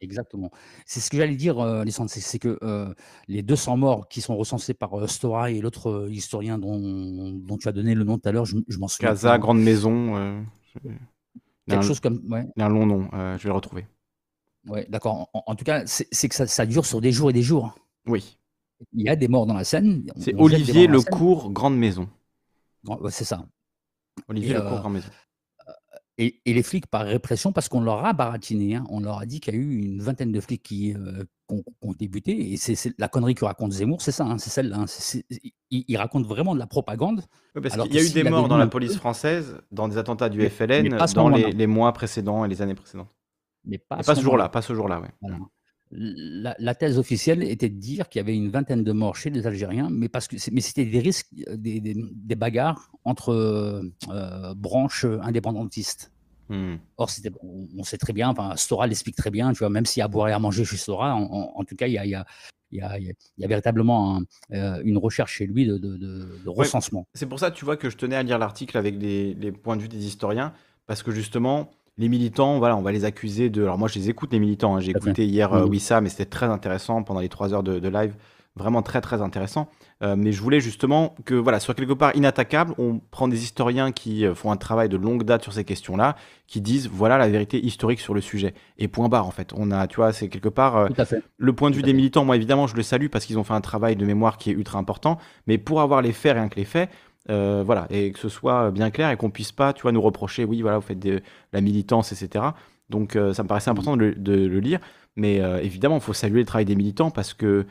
Exactement. 0.00 0.50
C'est 0.86 0.98
ce 1.00 1.08
que 1.10 1.16
j'allais 1.16 1.36
dire, 1.36 1.58
euh, 1.60 1.80
Alessandre, 1.82 2.10
c'est 2.10 2.38
que 2.38 2.58
euh, 2.62 2.92
les 3.28 3.42
200 3.42 3.76
morts 3.76 4.08
qui 4.08 4.20
sont 4.20 4.36
recensés 4.36 4.74
par 4.74 4.98
euh, 4.98 5.06
Stora 5.06 5.50
et 5.50 5.60
l'autre 5.60 5.88
euh, 5.90 6.10
historien 6.10 6.58
dont, 6.58 7.32
dont 7.32 7.56
tu 7.58 7.68
as 7.68 7.72
donné 7.72 7.94
le 7.94 8.02
nom 8.04 8.18
tout 8.18 8.28
à 8.28 8.32
l'heure, 8.32 8.44
je, 8.44 8.56
je 8.68 8.78
m'en 8.78 8.86
souviens. 8.88 9.08
Casa. 9.10 9.38
Grande 9.38 9.60
Maison, 9.60 10.16
euh, 10.16 10.40
Quelque 11.68 11.80
un, 11.80 11.82
chose 11.82 12.00
comme. 12.00 12.20
Ouais, 12.28 12.44
il 12.56 12.60
y 12.60 12.62
a 12.62 12.66
un 12.66 12.68
long 12.68 12.86
nom, 12.86 13.08
je 13.12 13.42
vais 13.42 13.48
le 13.48 13.52
retrouver. 13.54 13.86
ouais 14.68 14.86
d'accord. 14.88 15.30
En, 15.32 15.42
en 15.46 15.54
tout 15.54 15.64
cas, 15.64 15.82
c'est 15.86 16.28
que 16.28 16.34
ça, 16.34 16.46
ça 16.46 16.66
dure 16.66 16.86
sur 16.86 17.00
des 17.00 17.12
jours 17.12 17.30
et 17.30 17.32
des 17.32 17.42
jours. 17.42 17.74
Oui, 18.06 18.38
Il 18.94 19.02
y 19.04 19.08
a 19.08 19.16
des 19.16 19.28
morts 19.28 19.46
dans 19.46 19.54
la 19.54 19.60
on- 19.62 20.20
c'est 20.20 20.34
Olivier. 20.36 20.86
Lecourt, 20.86 21.50
Grande 21.50 21.76
Maison. 21.76 22.08
Ouais, 22.86 23.10
C'est 23.10 23.24
ça. 23.24 23.46
Olivier 24.28 24.54
Lecourt, 24.54 24.72
euh, 24.72 24.80
Grande 24.80 24.94
Maison. 24.94 25.10
Et, 26.20 26.40
et 26.44 26.52
les 26.52 26.64
flics, 26.64 26.88
par 26.88 27.02
répression, 27.04 27.52
parce 27.52 27.68
qu'on 27.68 27.80
leur 27.80 28.04
a 28.04 28.12
baratiné, 28.12 28.74
hein, 28.74 28.84
on 28.90 28.98
leur 28.98 29.20
a 29.20 29.26
dit 29.26 29.38
qu'il 29.38 29.54
y 29.54 29.56
a 29.56 29.60
eu 29.60 29.78
une 29.78 30.02
vingtaine 30.02 30.32
de 30.32 30.40
flics 30.40 30.64
qui, 30.64 30.92
euh, 30.94 31.24
ont, 31.48 31.92
débuté. 31.92 32.52
Et 32.52 32.56
c'est 32.56 32.92
la 32.98 33.08
connerie 33.08 33.36
que 33.36 33.44
raconte 33.44 33.72
Zemmour, 33.72 34.02
c'est 34.02 34.12
ça, 34.12 34.24
hein, 34.24 34.36
c'est 34.38 34.50
celle-là. 34.50 34.78
hein, 34.80 35.20
il, 35.70 35.84
il 35.86 35.96
raconte 35.96 36.26
vraiment 36.26 36.54
de 36.54 36.58
la 36.58 36.66
propagande. 36.66 37.22
Oui, 37.54 37.62
parce 37.62 37.76
qu'il 37.76 37.94
y 37.94 37.98
a 37.98 38.02
eu 38.02 38.10
des 38.10 38.24
morts 38.24 38.48
dans 38.48 38.58
la 38.58 38.66
police 38.66 38.96
française, 38.96 39.60
dans 39.70 39.86
des 39.86 39.96
attentats 39.96 40.28
du 40.28 40.38
Mais- 40.38 40.50
FLN, 40.50 40.88
mais 40.90 40.98
dans 41.14 41.28
les, 41.28 41.66
mois 41.66 41.92
précédents 41.92 42.44
et 42.44 42.48
les 42.48 42.62
années 42.62 42.74
précédentes. 42.74 43.14
Mais 43.64 43.78
pas, 43.78 43.98
Et 43.98 44.02
ce 44.02 44.06
pas 44.06 44.14
ce 44.14 44.22
jour-là, 44.22 44.48
pas 44.48 44.62
ce 44.62 44.74
jour-là, 44.74 45.00
ouais. 45.00 45.10
Voilà. 45.20 45.38
La, 45.90 46.54
la 46.58 46.74
thèse 46.74 46.98
officielle 46.98 47.42
était 47.42 47.70
de 47.70 47.78
dire 47.78 48.08
qu'il 48.08 48.18
y 48.18 48.22
avait 48.22 48.36
une 48.36 48.50
vingtaine 48.50 48.84
de 48.84 48.92
morts 48.92 49.16
chez 49.16 49.30
les 49.30 49.46
Algériens, 49.46 49.88
mais 49.90 50.08
parce 50.08 50.28
que 50.28 50.36
c'est- 50.36 50.50
mais 50.50 50.60
c'était 50.60 50.84
des 50.84 51.00
risques, 51.00 51.28
euh, 51.48 51.56
des, 51.56 51.80
des- 51.80 51.96
des 52.12 52.34
bagarres 52.34 52.90
entre 53.04 53.30
euh, 53.32 53.82
euh, 54.10 54.54
branches 54.54 55.06
indépendantistes. 55.22 56.12
Hmm. 56.50 56.76
Or, 56.96 57.10
on, 57.76 57.82
sait 57.84 57.98
très 57.98 58.12
bien, 58.12 58.28
enfin, 58.30 58.56
Stora 58.56 58.86
l'explique 58.86 59.16
très 59.16 59.30
bien, 59.30 59.52
tu 59.52 59.58
vois, 59.58 59.70
même 59.70 59.84
s'il 59.86 60.00
y 60.00 60.02
a 60.02 60.06
à 60.06 60.08
boire 60.08 60.28
et 60.28 60.32
à 60.32 60.38
manger 60.38 60.64
chez 60.64 60.76
Stora, 60.76 61.14
en, 61.14 61.22
en- 61.22 61.52
en 61.54 61.64
tout 61.64 61.76
cas, 61.76 61.86
il 61.86 61.92
y 61.92 61.98
a, 61.98 62.04
il 62.06 62.10
y 62.10 62.14
a- 62.14 62.26
il 62.70 62.78
y 62.78 62.82
a- 62.82 62.98
il 62.98 63.14
y 63.38 63.46
véritablement 63.46 64.16
un, 64.18 64.22
euh, 64.52 64.80
une 64.84 64.98
recherche 64.98 65.34
chez 65.36 65.46
lui 65.46 65.66
de, 65.66 65.78
de- 65.78 65.96
de- 65.96 66.38
de 66.44 66.48
recensement. 66.50 67.06
C'est 67.14 67.26
pour 67.26 67.38
ça, 67.38 67.50
tu 67.50 67.64
vois, 67.64 67.76
que 67.78 67.88
je 67.88 67.96
tenais 67.96 68.16
à 68.16 68.22
lire 68.22 68.38
l'article 68.38 68.76
avec 68.76 69.00
les, 69.00 69.32
les 69.34 69.52
points 69.52 69.76
de 69.76 69.82
vue 69.82 69.88
des 69.88 70.04
historiens, 70.06 70.52
parce 70.86 71.02
que 71.02 71.10
justement, 71.12 71.70
les 71.98 72.08
militants, 72.08 72.58
voilà, 72.58 72.76
on 72.76 72.82
va 72.82 72.92
les 72.92 73.04
accuser 73.04 73.50
de. 73.50 73.62
Alors 73.62 73.76
moi, 73.78 73.88
je 73.88 73.98
les 73.98 74.08
écoute, 74.08 74.32
les 74.32 74.38
militants. 74.38 74.76
hein. 74.76 74.80
J'ai 74.80 74.92
Tout 74.92 74.98
à 74.98 75.00
fait. 75.02 75.08
écouté 75.10 75.26
hier 75.26 75.52
euh, 75.52 75.64
Mhm. 75.64 75.70
Wissam, 75.70 76.04
mais 76.04 76.10
c'était 76.10 76.24
très 76.24 76.46
intéressant 76.46 77.02
pendant 77.02 77.20
les 77.20 77.28
trois 77.28 77.52
heures 77.52 77.62
de, 77.62 77.78
de 77.78 77.88
live. 77.88 78.14
Vraiment 78.56 78.82
très, 78.82 79.00
très 79.00 79.22
intéressant. 79.22 79.68
Euh, 80.02 80.16
mais 80.16 80.32
je 80.32 80.42
voulais 80.42 80.58
justement 80.58 81.14
que, 81.24 81.34
voilà, 81.34 81.60
soit 81.60 81.74
quelque 81.74 81.92
part 81.92 82.16
inattaquable, 82.16 82.74
on 82.78 82.98
prend 83.12 83.28
des 83.28 83.44
historiens 83.44 83.92
qui 83.92 84.24
euh, 84.26 84.34
font 84.34 84.50
un 84.50 84.56
travail 84.56 84.88
de 84.88 84.96
longue 84.96 85.22
date 85.22 85.44
sur 85.44 85.52
ces 85.52 85.62
questions-là, 85.64 86.16
qui 86.48 86.60
disent, 86.60 86.88
voilà 86.92 87.18
la 87.18 87.28
vérité 87.28 87.64
historique 87.64 88.00
sur 88.00 88.14
le 88.14 88.20
sujet. 88.20 88.54
Et 88.78 88.88
point 88.88 89.08
barre, 89.08 89.26
en 89.28 89.30
fait. 89.30 89.52
On 89.56 89.70
a, 89.70 89.86
tu 89.86 89.96
vois, 89.96 90.12
c'est 90.12 90.28
quelque 90.28 90.48
part. 90.48 90.76
euh, 90.76 90.88
Tout 90.88 91.00
à 91.00 91.04
fait. 91.04 91.22
le 91.36 91.52
point 91.52 91.70
de 91.70 91.76
vue 91.76 91.82
Tout 91.82 91.86
à 91.86 91.86
des 91.86 91.92
fait. 91.92 91.96
militants, 91.96 92.24
moi 92.24 92.34
évidemment, 92.34 92.66
je 92.66 92.74
le 92.74 92.82
salue 92.82 93.06
parce 93.06 93.26
qu'ils 93.26 93.38
ont 93.38 93.44
fait 93.44 93.54
un 93.54 93.60
travail 93.60 93.94
de 93.94 94.04
mémoire 94.04 94.38
qui 94.38 94.50
est 94.50 94.54
ultra 94.54 94.80
important. 94.80 95.18
Mais 95.46 95.58
pour 95.58 95.80
avoir 95.80 96.02
les 96.02 96.12
faits, 96.12 96.34
rien 96.34 96.48
que 96.48 96.56
les 96.56 96.64
faits, 96.64 96.90
euh, 97.30 97.62
voilà, 97.64 97.86
et 97.90 98.12
que 98.12 98.18
ce 98.18 98.28
soit 98.28 98.70
bien 98.70 98.90
clair 98.90 99.10
et 99.10 99.16
qu'on 99.16 99.30
puisse 99.30 99.52
pas, 99.52 99.72
tu 99.72 99.82
vois, 99.82 99.92
nous 99.92 100.00
reprocher, 100.02 100.44
oui, 100.44 100.62
voilà, 100.62 100.78
vous 100.78 100.86
faites 100.86 100.98
de 100.98 101.20
la 101.52 101.60
militance, 101.60 102.12
etc. 102.12 102.44
Donc 102.90 103.16
euh, 103.16 103.32
ça 103.34 103.42
me 103.42 103.48
paraissait 103.48 103.70
important 103.70 103.96
de 103.96 104.04
le, 104.04 104.14
de 104.14 104.32
le 104.46 104.60
lire. 104.60 104.80
Mais 105.16 105.40
euh, 105.40 105.60
évidemment, 105.62 105.96
il 105.96 106.00
faut 106.00 106.12
saluer 106.12 106.40
le 106.40 106.46
travail 106.46 106.64
des 106.64 106.76
militants 106.76 107.10
parce 107.10 107.34
que 107.34 107.66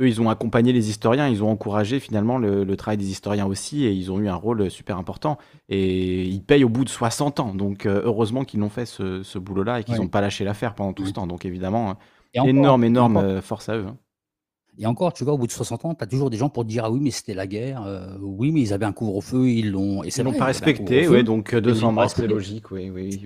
eux, 0.00 0.08
ils 0.08 0.20
ont 0.20 0.28
accompagné 0.28 0.72
les 0.72 0.90
historiens, 0.90 1.28
ils 1.28 1.42
ont 1.44 1.50
encouragé 1.50 2.00
finalement 2.00 2.36
le, 2.38 2.64
le 2.64 2.76
travail 2.76 2.96
des 2.98 3.10
historiens 3.10 3.46
aussi 3.46 3.84
et 3.84 3.92
ils 3.92 4.10
ont 4.12 4.18
eu 4.20 4.28
un 4.28 4.34
rôle 4.34 4.70
super 4.70 4.98
important. 4.98 5.38
Et 5.68 6.24
ils 6.24 6.42
payent 6.42 6.64
au 6.64 6.68
bout 6.68 6.84
de 6.84 6.88
60 6.88 7.40
ans. 7.40 7.54
Donc 7.54 7.86
heureusement 7.86 8.44
qu'ils 8.44 8.60
l'ont 8.60 8.70
fait 8.70 8.86
ce, 8.86 9.22
ce 9.22 9.38
boulot-là 9.38 9.80
et 9.80 9.84
qu'ils 9.84 9.94
n'ont 9.96 10.02
Ouais. 10.02 10.08
pas 10.08 10.20
lâché 10.20 10.44
l'affaire 10.44 10.74
pendant 10.74 10.92
tout 10.92 11.06
ce 11.06 11.12
temps. 11.12 11.26
Donc 11.28 11.44
évidemment, 11.44 11.94
Et 12.34 12.38
énorme, 12.40 12.84
énorme 12.84 13.16
encore- 13.18 13.42
force 13.42 13.68
à 13.68 13.76
eux. 13.76 13.86
hein. 13.88 13.96
Et 14.78 14.86
encore, 14.86 15.12
tu 15.12 15.24
vois, 15.24 15.34
au 15.34 15.38
bout 15.38 15.46
de 15.46 15.52
60 15.52 15.84
ans, 15.84 15.94
tu 15.94 16.02
as 16.02 16.06
toujours 16.06 16.30
des 16.30 16.36
gens 16.36 16.48
pour 16.48 16.64
te 16.64 16.68
dire 16.68 16.84
Ah 16.84 16.90
oui, 16.90 17.00
mais 17.00 17.10
c'était 17.10 17.34
la 17.34 17.46
guerre. 17.46 17.82
euh, 17.86 18.16
oui, 18.20 18.50
mais 18.52 18.60
ils 18.60 18.72
avaient 18.72 18.86
un 18.86 18.92
couvre-feu, 18.92 19.48
ils 19.48 19.70
l'ont. 19.70 20.02
Et 20.02 20.10
c'est 20.10 20.22
Ils 20.22 20.24
l'ont 20.24 20.32
pas 20.34 20.46
respecté, 20.46 21.08
ouais, 21.08 21.22
donc 21.22 21.54
euh, 21.54 21.58
ils 21.58 21.62
200 21.62 21.80
l'ont 21.88 21.94
pas 21.94 22.02
morts, 22.02 22.10
c'est 22.10 22.26
logique, 22.26 22.70
oui, 22.70 22.90
oui, 22.90 23.20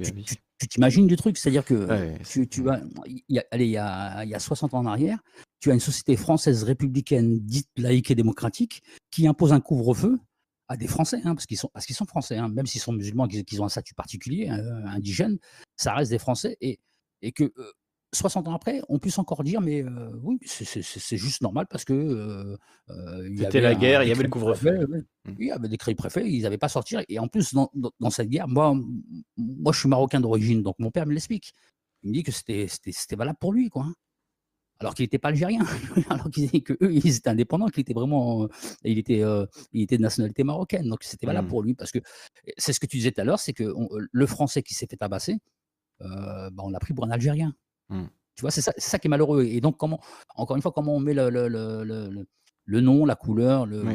Tu- 0.58 0.66
t'imagines 0.68 1.06
du 1.06 1.16
truc, 1.16 1.38
c'est-à-dire 1.38 1.64
que 1.64 1.74
Ouais, 1.74 2.18
tu, 2.28 2.48
tu 2.48 2.62
vas, 2.62 2.80
y 3.28 3.38
a, 3.38 3.44
allez, 3.52 3.66
il 3.66 3.70
y 3.70 3.76
a, 3.78 4.24
y 4.24 4.34
a 4.34 4.38
60 4.40 4.74
ans 4.74 4.78
en 4.80 4.86
arrière, 4.86 5.18
tu 5.60 5.70
as 5.70 5.74
une 5.74 5.80
société 5.80 6.16
française 6.16 6.64
républicaine 6.64 7.38
dite 7.40 7.68
laïque 7.76 8.10
et 8.10 8.14
démocratique 8.16 8.82
qui 9.10 9.26
impose 9.28 9.52
un 9.52 9.60
couvre-feu 9.60 10.18
à 10.66 10.76
des 10.76 10.88
Français, 10.88 11.20
hein, 11.24 11.34
parce 11.34 11.46
qu'ils 11.46 11.56
sont, 11.56 11.70
parce 11.72 11.86
qu'ils 11.86 11.94
sont 11.96 12.04
Français, 12.06 12.36
hein, 12.36 12.48
même 12.48 12.66
s'ils 12.66 12.80
sont 12.80 12.92
musulmans, 12.92 13.26
qu'ils 13.28 13.62
ont 13.62 13.64
un 13.64 13.68
statut 13.70 13.94
particulier, 13.94 14.50
euh, 14.50 14.84
indigène, 14.86 15.38
ça 15.76 15.94
reste 15.94 16.10
des 16.10 16.18
Français, 16.18 16.56
et, 16.60 16.78
et 17.22 17.32
que 17.32 17.44
euh, 17.44 17.72
60 18.14 18.48
ans 18.48 18.54
après, 18.54 18.80
on 18.88 18.98
puisse 18.98 19.18
encore 19.18 19.44
dire, 19.44 19.60
mais 19.60 19.82
euh, 19.82 20.10
oui, 20.22 20.38
c'est- 20.44 21.16
juste 21.16 21.42
normal 21.42 21.66
parce 21.68 21.84
que 21.84 21.92
euh, 21.92 22.56
euh, 22.90 23.28
il 23.28 23.34
y 23.34 23.38
C'était 23.44 23.60
la 23.60 23.70
un 23.70 23.74
guerre, 23.74 24.02
il 24.02 24.08
y 24.08 24.12
avait 24.12 24.22
le 24.22 24.28
couvre-feu. 24.30 24.86
Mm. 24.86 25.02
Oui, 25.26 25.34
il 25.38 25.46
y 25.46 25.50
avait 25.50 25.62
des 25.64 25.68
décrets 25.68 25.94
préfets, 25.94 26.30
ils 26.30 26.42
n'avaient 26.42 26.56
pas 26.58 26.66
à 26.66 26.70
sortir. 26.70 27.02
Et 27.08 27.18
en 27.18 27.28
plus, 27.28 27.52
dans, 27.52 27.70
dans- 27.74 27.92
dans 28.00 28.10
cette 28.10 28.28
guerre, 28.30 28.48
moi, 28.48 28.74
moi, 29.36 29.72
je 29.72 29.80
suis 29.80 29.88
marocain 29.88 30.20
d'origine, 30.20 30.62
donc 30.62 30.76
mon 30.78 30.90
père 30.90 31.04
me 31.06 31.12
l'explique. 31.12 31.52
Il 32.02 32.10
me 32.10 32.14
dit 32.14 32.22
que 32.22 32.32
c'était 32.32 32.66
valable 33.16 33.38
pour 33.40 33.52
lui, 33.52 33.68
quoi. 33.68 33.82
hein. 33.84 33.94
Alors 34.80 34.94
qu'il 34.94 35.02
n'était 35.02 35.18
pas 35.18 35.28
algérien, 35.30 35.60
alors 36.08 36.30
qu'ils 36.30 36.62
que 36.62 36.74
eux, 36.80 36.94
ils 36.94 37.16
étaient 37.16 37.28
indépendants, 37.28 37.66
qu'il 37.66 37.80
était 37.80 37.94
vraiment, 37.94 38.44
euh, 38.44 38.48
il 38.84 38.96
était, 38.98 39.22
il 39.72 39.82
était 39.82 39.96
de 39.98 40.02
nationalité 40.02 40.44
marocaine, 40.44 40.88
donc 40.88 41.02
c'était 41.02 41.26
valable 41.26 41.48
Mm. 41.48 41.50
pour 41.50 41.62
lui 41.62 41.74
parce 41.74 41.90
que 41.90 41.98
c'est 42.56 42.72
ce 42.72 42.78
que 42.80 42.86
tu 42.86 42.96
disais 42.98 43.10
tout 43.10 43.20
à 43.20 43.24
l'heure, 43.24 43.40
c'est 43.40 43.52
que 43.52 43.64
on- 43.76 43.88
le 44.10 44.26
Français 44.26 44.62
qui 44.62 44.74
s'est 44.74 44.86
fait 44.86 44.96
tabasser, 44.96 45.36
bah, 46.00 46.50
on 46.58 46.70
l'a 46.70 46.78
pris 46.78 46.94
pour 46.94 47.04
un 47.04 47.10
Algérien. 47.10 47.52
Mm. 47.90 48.04
Tu 48.34 48.42
vois, 48.42 48.50
c'est 48.50 48.60
ça, 48.60 48.98
qui 48.98 49.08
est 49.08 49.10
malheureux. 49.10 49.42
Et 49.44 49.60
donc, 49.60 49.76
comment, 49.76 50.00
encore 50.36 50.54
une 50.56 50.62
fois, 50.62 50.70
comment 50.72 50.94
on 50.94 51.00
met 51.00 51.14
le, 51.14 51.28
le, 51.28 51.48
le, 51.48 51.84
le- 51.84 52.80
nom, 52.80 53.04
la 53.04 53.16
couleur, 53.16 53.66
le. 53.66 53.82
Oui. 53.84 53.94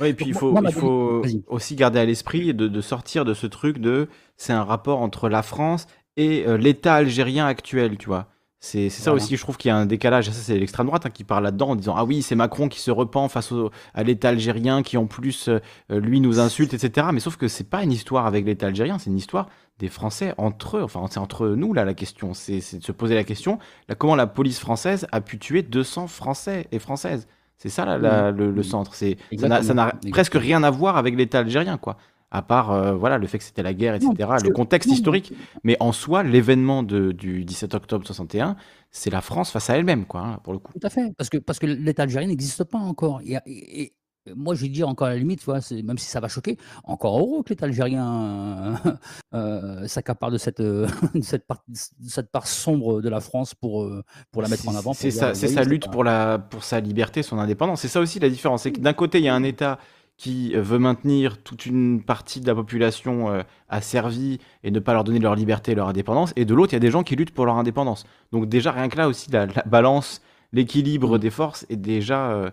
Ouais, 0.00 0.10
et 0.10 0.14
puis 0.14 0.26
il 0.26 0.34
faut, 0.34 0.52
moi, 0.52 0.60
il 0.64 0.72
faut 0.72 1.22
aussi 1.46 1.74
garder 1.74 1.98
à 1.98 2.04
l'esprit 2.04 2.52
de, 2.52 2.68
de 2.68 2.80
sortir 2.82 3.24
de 3.24 3.32
ce 3.34 3.46
truc 3.46 3.78
de 3.78 4.08
c'est 4.36 4.52
un 4.52 4.62
rapport 4.64 5.00
entre 5.00 5.28
la 5.30 5.42
France 5.42 5.86
et 6.16 6.46
euh, 6.46 6.58
l'État 6.58 6.94
algérien 6.94 7.46
actuel, 7.46 7.96
tu 7.96 8.06
vois. 8.06 8.28
C'est 8.60 8.90
c'est 8.90 9.02
ça 9.02 9.12
Voilà. 9.12 9.24
aussi, 9.24 9.36
je 9.36 9.40
trouve 9.42 9.56
qu'il 9.56 9.68
y 9.70 9.72
a 9.72 9.76
un 9.76 9.86
décalage. 9.86 10.26
Ça, 10.26 10.32
c'est 10.32 10.58
l'extrême 10.58 10.86
droite 10.88 11.06
hein, 11.06 11.10
qui 11.10 11.24
parle 11.24 11.44
là-dedans 11.44 11.70
en 11.70 11.76
disant 11.76 11.94
Ah 11.96 12.04
oui, 12.04 12.22
c'est 12.22 12.34
Macron 12.34 12.68
qui 12.68 12.80
se 12.80 12.90
repent 12.90 13.28
face 13.30 13.50
au- 13.52 13.70
à 13.94 14.02
l'État 14.02 14.28
algérien 14.28 14.82
qui 14.82 14.96
en 14.98 15.06
plus, 15.06 15.48
euh, 15.48 15.60
lui, 15.90 16.20
nous 16.20 16.38
insulte, 16.38 16.74
etc. 16.74 17.08
Mais 17.12 17.20
sauf 17.20 17.36
que 17.36 17.48
c'est 17.48 17.64
pas 17.70 17.82
une 17.82 17.92
histoire 17.92 18.26
avec 18.26 18.44
l'État 18.44 18.66
algérien, 18.66 18.98
c'est 18.98 19.10
une 19.10 19.16
histoire 19.16 19.48
des 19.78 19.88
Français 19.88 20.34
entre 20.38 20.78
eux. 20.78 20.82
Enfin, 20.82 21.04
c'est 21.10 21.20
entre 21.20 21.48
nous, 21.48 21.72
là, 21.72 21.84
la 21.84 21.94
question. 21.94 22.34
C'est 22.34 22.56
de 22.78 22.82
se 22.84 22.92
poser 22.92 23.14
la 23.14 23.24
question 23.24 23.58
là, 23.88 23.94
comment 23.94 24.16
la 24.16 24.26
police 24.26 24.58
française 24.58 25.06
a 25.12 25.20
pu 25.20 25.38
tuer 25.38 25.62
200 25.62 26.06
Français 26.08 26.66
et 26.72 26.78
Françaises? 26.78 27.28
C'est 27.56 27.68
ça, 27.70 27.84
là, 27.84 27.98
la- 27.98 28.30
le, 28.30 28.50
le 28.52 28.62
centre. 28.62 28.94
C'est 28.94 29.16
ça 29.36 29.48
n'a- 29.74 29.92
presque 30.10 30.34
rien 30.34 30.62
à 30.62 30.70
voir 30.70 30.96
avec 30.96 31.16
l'État 31.16 31.40
algérien, 31.40 31.76
quoi. 31.78 31.96
À 32.30 32.42
part, 32.42 32.72
euh, 32.72 32.92
voilà, 32.92 33.16
le 33.16 33.26
fait 33.26 33.38
que 33.38 33.44
c'était 33.44 33.62
la 33.62 33.72
guerre, 33.72 33.94
etc., 33.94 34.10
Non, 34.18 34.36
le 34.44 34.50
contexte 34.50 34.90
historique. 34.90 35.32
Mais 35.64 35.76
en 35.80 35.92
soi, 35.92 36.22
l'événement 36.22 36.82
du 36.82 37.44
17 37.44 37.74
octobre 37.74 38.04
61, 38.06 38.54
c'est 38.90 39.08
la 39.10 39.22
France 39.22 39.50
face 39.50 39.70
à 39.70 39.76
elle-même, 39.78 40.04
quoi, 40.04 40.20
hein, 40.20 40.40
pour 40.44 40.52
le 40.52 40.58
coup. 40.58 40.72
Tout 40.78 40.86
à 40.86 40.90
fait, 40.90 41.10
parce 41.16 41.30
que, 41.30 41.38
parce 41.38 41.58
que 41.58 41.64
l'État 41.66 42.02
algérien 42.02 42.28
n'existe 42.28 42.64
pas 42.64 42.78
encore. 42.78 43.22
Et, 43.22 43.38
et- 43.46 43.82
et 43.82 43.92
moi, 44.36 44.54
je 44.54 44.62
vais 44.62 44.68
dire 44.68 44.88
encore 44.88 45.08
à 45.08 45.10
la 45.10 45.16
limite, 45.16 45.40
tu 45.40 45.44
vois, 45.46 45.60
même 45.84 45.98
si 45.98 46.06
ça 46.06 46.20
va 46.20 46.28
choquer, 46.28 46.56
encore 46.84 47.18
heureux 47.18 47.42
que 47.42 47.50
l'État 47.50 47.66
algérien 47.66 48.78
euh, 48.86 48.92
euh, 49.34 49.86
s'accapare 49.86 50.30
de 50.30 50.38
cette, 50.38 50.60
euh, 50.60 50.86
de 51.14 51.20
cette, 51.22 51.46
part, 51.46 51.62
de 51.68 52.08
cette 52.08 52.30
part 52.30 52.46
sombre 52.46 53.00
de 53.00 53.08
la 53.08 53.20
France 53.20 53.54
pour, 53.54 53.88
pour 54.30 54.42
la 54.42 54.48
mettre 54.48 54.68
en 54.68 54.74
avant. 54.76 54.92
C'est 54.92 55.10
sa, 55.10 55.32
lutte 55.64 55.86
pas- 55.86 55.90
pour, 55.90 56.04
la, 56.04 56.38
pour 56.38 56.64
sa 56.64 56.80
liberté, 56.80 57.22
son 57.22 57.38
indépendance. 57.38 57.80
C'est 57.80 57.88
ça 57.88 58.00
aussi 58.00 58.18
la 58.18 58.28
différence. 58.30 58.62
C'est 58.62 58.72
que 58.72 58.80
d'un 58.80 58.92
côté, 58.92 59.18
il 59.18 59.24
y 59.24 59.28
a 59.28 59.34
un 59.34 59.42
État 59.42 59.78
qui 60.16 60.52
veut 60.54 60.80
maintenir 60.80 61.40
toute 61.44 61.64
une 61.64 62.02
partie 62.02 62.40
de 62.40 62.46
la 62.48 62.54
population 62.54 63.30
euh, 63.30 63.42
asservie 63.68 64.38
et 64.64 64.72
ne 64.72 64.80
pas 64.80 64.92
leur 64.92 65.04
donner 65.04 65.20
leur 65.20 65.36
liberté 65.36 65.72
et 65.72 65.74
leur 65.76 65.86
indépendance. 65.88 66.32
Et 66.34 66.44
de 66.44 66.54
l'autre, 66.54 66.72
il 66.72 66.76
y 66.76 66.78
a 66.78 66.80
des 66.80 66.90
gens 66.90 67.04
qui 67.04 67.14
luttent 67.14 67.30
pour 67.30 67.46
leur 67.46 67.54
indépendance. 67.56 68.04
Donc 68.32 68.48
déjà, 68.48 68.72
rien 68.72 68.88
que 68.88 68.96
là 68.96 69.06
aussi, 69.06 69.30
la, 69.30 69.46
la 69.46 69.62
balance, 69.64 70.20
l'équilibre 70.52 71.16
Mm. 71.16 71.20
des 71.20 71.30
forces 71.30 71.66
est 71.70 71.76
déjà 71.76 72.50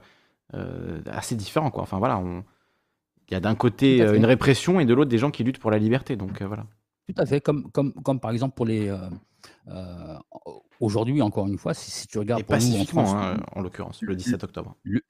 assez 1.08 1.36
différent. 1.36 1.72
Quoi. 1.72 1.84
Enfin 1.84 2.00
voilà, 2.00 2.18
on- 2.18 2.44
il 3.30 3.34
y 3.34 3.38
a 3.38 3.40
d'un 3.40 3.56
côté 3.56 4.02
euh, 4.02 4.16
une 4.16 4.26
répression 4.26 4.80
et 4.80 4.86
de 4.86 4.94
l'autre 4.94 5.10
des 5.10 5.18
gens 5.18 5.32
qui 5.32 5.44
luttent 5.44 5.58
pour 5.60 5.72
la 5.72 5.80
liberté. 5.80 6.16
Donc 6.16 6.42
euh, 6.42 6.48
voilà. 6.48 6.66
Tout 7.08 7.22
à 7.22 7.26
fait, 7.26 7.42
comme, 7.42 7.72
comme, 7.72 7.94
comme 7.94 8.20
par 8.20 8.32
exemple 8.32 8.56
pour 8.56 8.66
les. 8.66 8.88
euh, 8.90 8.98
euh, 9.68 10.18
Aujourd'hui, 10.82 11.22
encore 11.22 11.48
une 11.48 11.58
fois, 11.58 11.74
si, 11.74 11.90
si 11.90 12.08
tu 12.08 12.18
Et 12.18 12.20
regardes 12.20 12.44
pour 12.44 12.58
nous 12.58 12.76
en 12.82 12.86
France, 12.86 13.14
hein, 13.14 13.38
en 13.54 13.62
l'occurrence, 13.62 14.02
le 14.02 14.16
17 14.16 14.44
octobre. 14.44 14.76
le, 14.84 15.02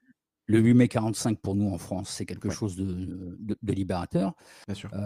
le 0.46 0.58
8 0.60 0.74
mai 0.74 0.88
45 0.88 1.40
pour 1.40 1.56
nous 1.56 1.68
en 1.72 1.76
France, 1.78 2.08
c'est 2.10 2.24
quelque 2.24 2.48
Ouais. 2.48 2.54
chose 2.54 2.76
de, 2.76 2.84
de, 2.84 3.58
de 3.60 3.72
libérateur. 3.72 4.34
Bien 4.68 4.74
sûr. 4.76 4.90
Euh, 4.94 4.98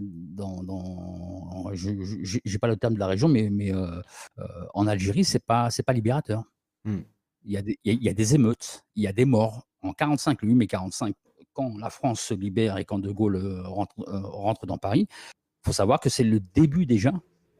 dans, 0.00 0.62
dans, 0.62 1.70
je 1.74 1.90
n'ai 1.90 2.58
pas 2.58 2.68
le 2.68 2.76
terme 2.76 2.94
de 2.94 2.98
la 2.98 3.06
région, 3.08 3.28
mais, 3.28 3.50
mais 3.50 3.74
euh, 3.74 4.00
euh, 4.38 4.44
en 4.72 4.86
Algérie, 4.86 5.24
c'est 5.24 5.44
pas 5.44 5.70
c'est 5.70 5.82
pas 5.82 5.92
libérateur. 5.92 6.44
Hmm. 6.84 7.00
Il, 7.44 7.52
y 7.52 8.08
a 8.08 8.12
des, 8.12 8.34
émeutes, 8.34 8.84
il 8.96 9.02
y 9.02 9.06
a 9.06 9.12
des 9.12 9.24
morts. 9.24 9.66
En 9.82 9.92
45, 9.92 10.42
le 10.42 10.48
8 10.48 10.54
mai 10.54 10.66
45, 10.66 11.14
quand 11.52 11.78
la 11.78 11.90
France 11.90 12.20
se 12.20 12.34
libère 12.34 12.76
et 12.76 12.84
quand 12.84 12.98
De 12.98 13.10
Gaulle 13.10 13.36
euh, 13.36 13.62
rentre, 13.66 13.94
euh, 14.08 14.20
rentre 14.22 14.66
dans 14.66 14.76
Paris, 14.76 15.06
il 15.10 15.66
faut 15.66 15.72
savoir 15.72 16.00
que 16.00 16.10
c'est 16.10 16.24
le 16.24 16.40
début 16.40 16.84
déjà 16.86 17.12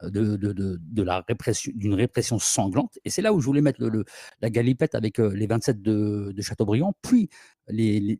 de, 0.03 0.37
de, 0.37 0.53
de, 0.53 1.03
la 1.03 1.21
répression, 1.21 1.73
d'une 1.75 1.95
répression 1.95 2.39
sanglante. 2.39 2.99
Et 3.05 3.11
c'est 3.11 3.23
là 3.23 3.33
où 3.33 3.41
je 3.41 3.47
voulais 3.47 3.61
mettre 3.61 3.81
la 4.41 4.51
galipette 4.51 4.95
avec 4.95 5.19
euh, 5.21 5.35
les 5.35 5.47
27 5.47 5.83
de, 5.83 6.35
Chateaubriand, 6.41 6.95
puis 7.03 7.29
les, 7.69 8.01
les, 8.01 8.19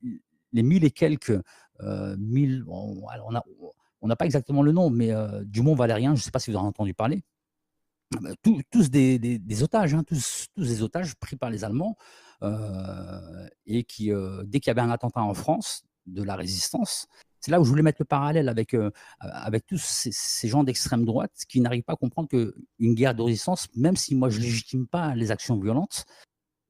les 0.53 0.63
1000 0.63 0.85
et 0.85 0.91
quelques, 0.91 1.39
euh, 1.83 2.17
1000, 2.19 2.65
on, 2.69 4.07
n'a 4.07 4.17
pas 4.17 4.27
exactement 4.27 4.63
le 4.63 4.73
nom, 4.73 4.91
mais 4.91 5.13
euh, 5.13 5.43
du 5.45 5.63
Mont 5.63 5.75
Valérien, 5.75 6.15
je 6.15 6.21
ne 6.21 6.25
sais 6.25 6.31
pas 6.31 6.39
si 6.39 6.51
vous 6.51 6.57
en 6.57 6.61
avez 6.61 6.69
entendu 6.69 6.95
parler. 6.95 7.23
Tous, 8.43 8.61
tous 8.71 8.91
des, 8.91 9.63
otages, 9.63 9.95
hein, 9.95 10.03
tous, 10.05 10.49
otages 10.83 11.15
pris 11.15 11.37
par 11.37 11.49
les 11.49 11.63
Allemands, 11.63 11.97
euh, 12.43 13.49
et 13.67 13.85
qui, 13.85 14.13
euh, 14.13 14.43
dès 14.45 14.59
qu'il 14.59 14.71
y 14.71 14.73
avait 14.73 14.81
un 14.81 14.91
attentat 14.91 15.23
en 15.23 15.35
France 15.35 15.85
de 16.07 16.23
la 16.23 16.35
résistance, 16.35 17.07
c'est 17.39 17.53
là 17.53 17.61
où 17.61 17.65
je 17.65 17.71
voulais 17.71 17.83
mettre 17.83 18.01
le 18.01 18.07
parallèle 18.07 18.49
avec, 18.49 18.75
euh, 18.75 18.91
tous 19.67 19.79
ces, 19.79 20.11
ces 20.13 20.49
gens 20.49 20.65
d'extrême 20.65 21.05
droite 21.05 21.33
qui 21.49 21.61
n'arrivent 21.61 21.85
pas 21.85 21.93
à 21.93 21.97
comprendre 21.97 22.29
qu'une 22.29 22.95
guerre 22.95 23.15
de 23.15 23.23
résistance, 23.23 23.69
même 23.77 23.97
si 23.97 24.15
moi 24.15 24.29
je 24.29 24.39
ne 24.39 24.45
légitime 24.45 24.87
pas 24.87 25.15
les 25.15 25.31
actions 25.31 25.59
violentes, 25.59 26.05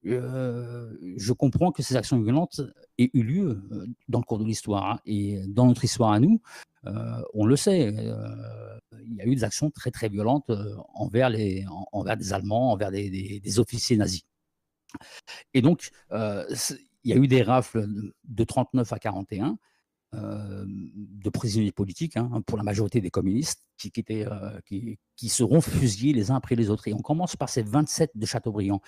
je 0.03 1.33
comprends 1.33 1.73
que 1.73 1.83
ces 1.83 1.97
actions 1.97 2.21
violentes 2.21 2.61
aient 2.99 3.11
eu 3.13 3.23
lieu 3.23 3.63
dans 4.09 4.19
le 4.19 4.25
cours 4.25 4.39
de 4.39 4.45
l'histoire. 4.45 4.93
Hein, 4.93 4.99
et 5.07 5.43
dans 5.49 5.67
notre 5.67 5.85
histoire 5.85 6.13
à 6.13 6.21
nous, 6.21 6.41
euh, 6.87 7.23
on 7.35 7.45
le 7.45 7.57
sait, 7.57 7.95
euh, 7.95 8.79
il 9.07 9.17
y 9.17 9.21
a 9.21 9.27
eu 9.27 9.35
des 9.35 9.45
actions 9.45 9.71
très 9.71 9.91
très 9.91 10.09
violentes 10.09 10.51
envers, 10.95 11.29
les, 11.29 11.67
en, 11.67 11.87
envers 11.93 12.17
des 12.17 12.33
Allemands, 12.33 12.73
envers 12.73 12.91
des, 12.91 13.59
officiers 13.59 13.97
nazis. 13.97 14.23
Et 15.55 15.63
donc, 15.63 15.91
euh, 16.13 16.45
il 17.05 17.11
y 17.11 17.13
a 17.13 17.17
eu 17.17 17.29
des 17.29 17.43
rafles 17.43 17.89
de 18.25 18.45
39 18.45 18.93
à 18.93 18.99
41 18.99 19.59
euh, 20.13 20.65
de 20.67 21.31
prisonniers 21.31 21.71
politiques 21.71 22.17
hein, 22.17 22.43
pour 22.45 22.59
la 22.59 22.65
majorité 22.65 23.01
des 23.01 23.11
communistes 23.11 23.65
qui, 23.79 23.93
qui, 23.93 24.01
étaient, 24.01 24.27
euh, 24.27 24.59
qui, 24.67 25.29
seront 25.29 25.61
fusillés 25.61 26.13
les 26.13 26.33
uns 26.33 26.35
après 26.35 26.57
les 26.57 26.69
autres. 26.69 26.89
Et 26.89 26.93
on 26.93 26.99
commence 26.99 27.37
par 27.37 27.49
ces 27.49 27.63
27 27.63 28.11
de 28.17 28.27
Chateaubriand. 28.27 28.81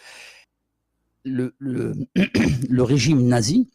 Le, 1.24 2.82
régime 2.82 3.26
nazi, 3.26 3.70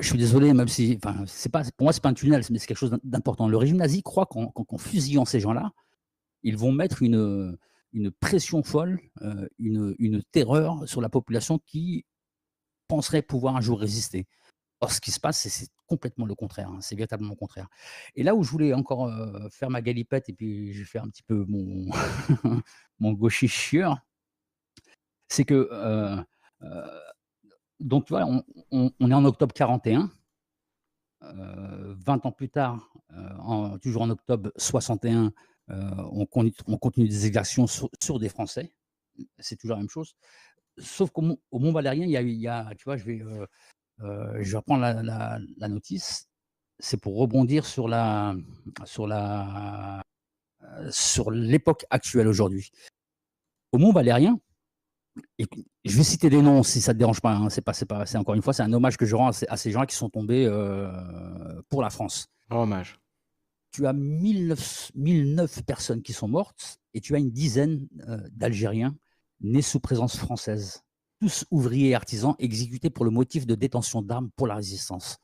je 0.00 0.06
suis 0.06 0.18
désolé, 0.18 0.54
même 0.54 0.68
si, 0.68 0.98
enfin, 1.02 1.24
c'est 1.26 1.50
pas, 1.50 1.64
pour 1.76 1.84
moi, 1.84 1.92
c'est 1.92 2.02
pas 2.02 2.08
un 2.08 2.14
tunnel, 2.14 2.42
mais 2.50 2.58
c'est 2.58 2.66
quelque 2.66 2.78
chose 2.78 2.96
d'important. 3.04 3.48
Le 3.48 3.56
régime 3.56 3.76
nazi 3.76 4.02
croit 4.02 4.26
qu'en 4.26 4.50
qu 4.50 4.78
fusillant 4.78 5.24
ces 5.24 5.40
gens-là, 5.40 5.72
ils 6.42 6.56
vont 6.56 6.72
mettre 6.72 7.02
une, 7.02 7.58
pression 8.20 8.62
folle, 8.62 9.00
euh, 9.20 9.48
une, 9.58 10.22
terreur 10.32 10.88
sur 10.88 11.00
la 11.00 11.08
population 11.08 11.58
qui 11.58 12.06
penserait 12.88 13.22
pouvoir 13.22 13.56
un 13.56 13.60
jour 13.60 13.78
résister. 13.78 14.26
Or, 14.80 14.92
ce 14.92 15.00
qui 15.00 15.12
se 15.12 15.20
passe, 15.20 15.46
c'est 15.46 15.68
complètement 15.86 16.26
le 16.26 16.34
contraire. 16.34 16.70
Hein, 16.70 16.78
c'est 16.80 16.96
véritablement 16.96 17.32
le 17.32 17.36
contraire. 17.36 17.68
Et 18.16 18.22
là 18.22 18.34
où 18.34 18.42
je 18.42 18.50
voulais 18.50 18.72
encore 18.72 19.06
euh, 19.06 19.48
faire 19.50 19.70
ma 19.70 19.82
galipette, 19.82 20.28
et 20.28 20.32
puis 20.32 20.72
je 20.72 20.80
vais 20.80 20.84
faire 20.86 21.04
un 21.04 21.08
petit 21.08 21.22
peu 21.22 21.44
mon, 21.46 21.86
mon 22.98 23.12
gauchicheur, 23.12 23.98
c'est 25.28 25.44
que, 25.44 25.68
euh, 25.72 26.16
donc, 27.80 28.06
tu 28.06 28.12
vois, 28.12 28.26
on, 28.70 28.92
est 29.00 29.14
en 29.14 29.24
octobre 29.24 29.52
41. 29.54 30.10
20 31.20 32.26
ans 32.26 32.32
plus 32.32 32.48
tard, 32.48 32.92
en, 33.38 33.78
toujours 33.78 34.02
en 34.02 34.10
octobre 34.10 34.50
61, 34.56 35.32
euh, 35.70 35.90
on, 36.10 36.26
continue, 36.26 36.54
on, 36.66 36.76
continue, 36.76 37.08
des 37.08 37.26
exactions 37.26 37.66
sur, 37.66 38.18
des 38.18 38.28
Français. 38.28 38.72
C'est 39.38 39.56
toujours 39.56 39.76
la 39.76 39.82
même 39.82 39.90
chose. 39.90 40.14
Sauf 40.78 41.10
qu'au 41.10 41.22
Mont, 41.22 41.72
Valérien, 41.72 42.06
il 42.06 42.10
y, 42.10 42.48
a, 42.48 42.74
tu 42.76 42.84
vois, 42.84 42.96
je 42.96 43.04
vais, 43.04 43.20
euh, 43.20 43.46
euh, 44.00 44.38
je 44.42 44.50
vais 44.50 44.56
reprendre 44.56 44.82
la 44.82 45.68
notice. 45.68 46.28
C'est 46.78 47.00
pour 47.00 47.16
rebondir 47.16 47.64
sur 47.66 47.88
la, 47.88 48.34
sur 48.84 49.06
la, 49.06 50.02
sur 50.90 51.30
l'époque 51.30 51.84
actuelle 51.90 52.26
aujourd'hui. 52.26 52.70
Au 53.72 53.78
Mont 53.78 53.92
Valérien, 53.92 54.38
et 55.38 55.46
je 55.84 55.96
vais 55.96 56.04
citer 56.04 56.30
des 56.30 56.40
noms 56.40 56.62
si 56.62 56.80
ça 56.80 56.94
te 56.94 56.98
dérange 56.98 57.20
pas. 57.20 57.32
Hein, 57.32 57.50
c'est 57.50 57.60
pas, 57.60 57.72
c'est 57.72 57.86
pas, 57.86 58.06
c'est 58.06 58.18
encore 58.18 58.34
une 58.34 58.42
fois, 58.42 58.52
c'est 58.52 58.62
un 58.62 58.72
hommage 58.72 58.96
que 58.96 59.06
je 59.06 59.14
rends 59.14 59.28
à 59.28 59.32
ces, 59.32 59.46
à 59.48 59.56
ces 59.56 59.70
gens 59.70 59.84
qui 59.84 59.94
sont 59.94 60.08
tombés 60.08 60.46
pour 61.68 61.82
la 61.82 61.90
France. 61.90 62.28
Hommage 62.50 63.02
tu 63.72 63.86
as 63.86 63.92
1009, 63.92 64.92
1009, 64.94 65.62
personnes 65.64 66.02
qui 66.02 66.12
sont 66.12 66.28
mortes 66.28 66.78
et 66.94 67.00
tu 67.00 67.14
as 67.14 67.18
une 67.18 67.30
dizaine 67.30 67.88
euh, 68.06 68.20
d'Algériens 68.30 68.94
nés 69.40 69.62
sous 69.62 69.80
présence 69.80 70.16
française, 70.16 70.84
tous 71.18 71.44
ouvriers 71.50 71.88
et 71.88 71.94
artisans 71.94 72.36
exécutés 72.38 72.90
pour 72.90 73.04
le 73.04 73.10
motif 73.10 73.46
de 73.46 73.54
détention 73.54 74.02
d'armes 74.02 74.30
pour 74.36 74.46
la 74.46 74.54
résistance. 74.54 75.18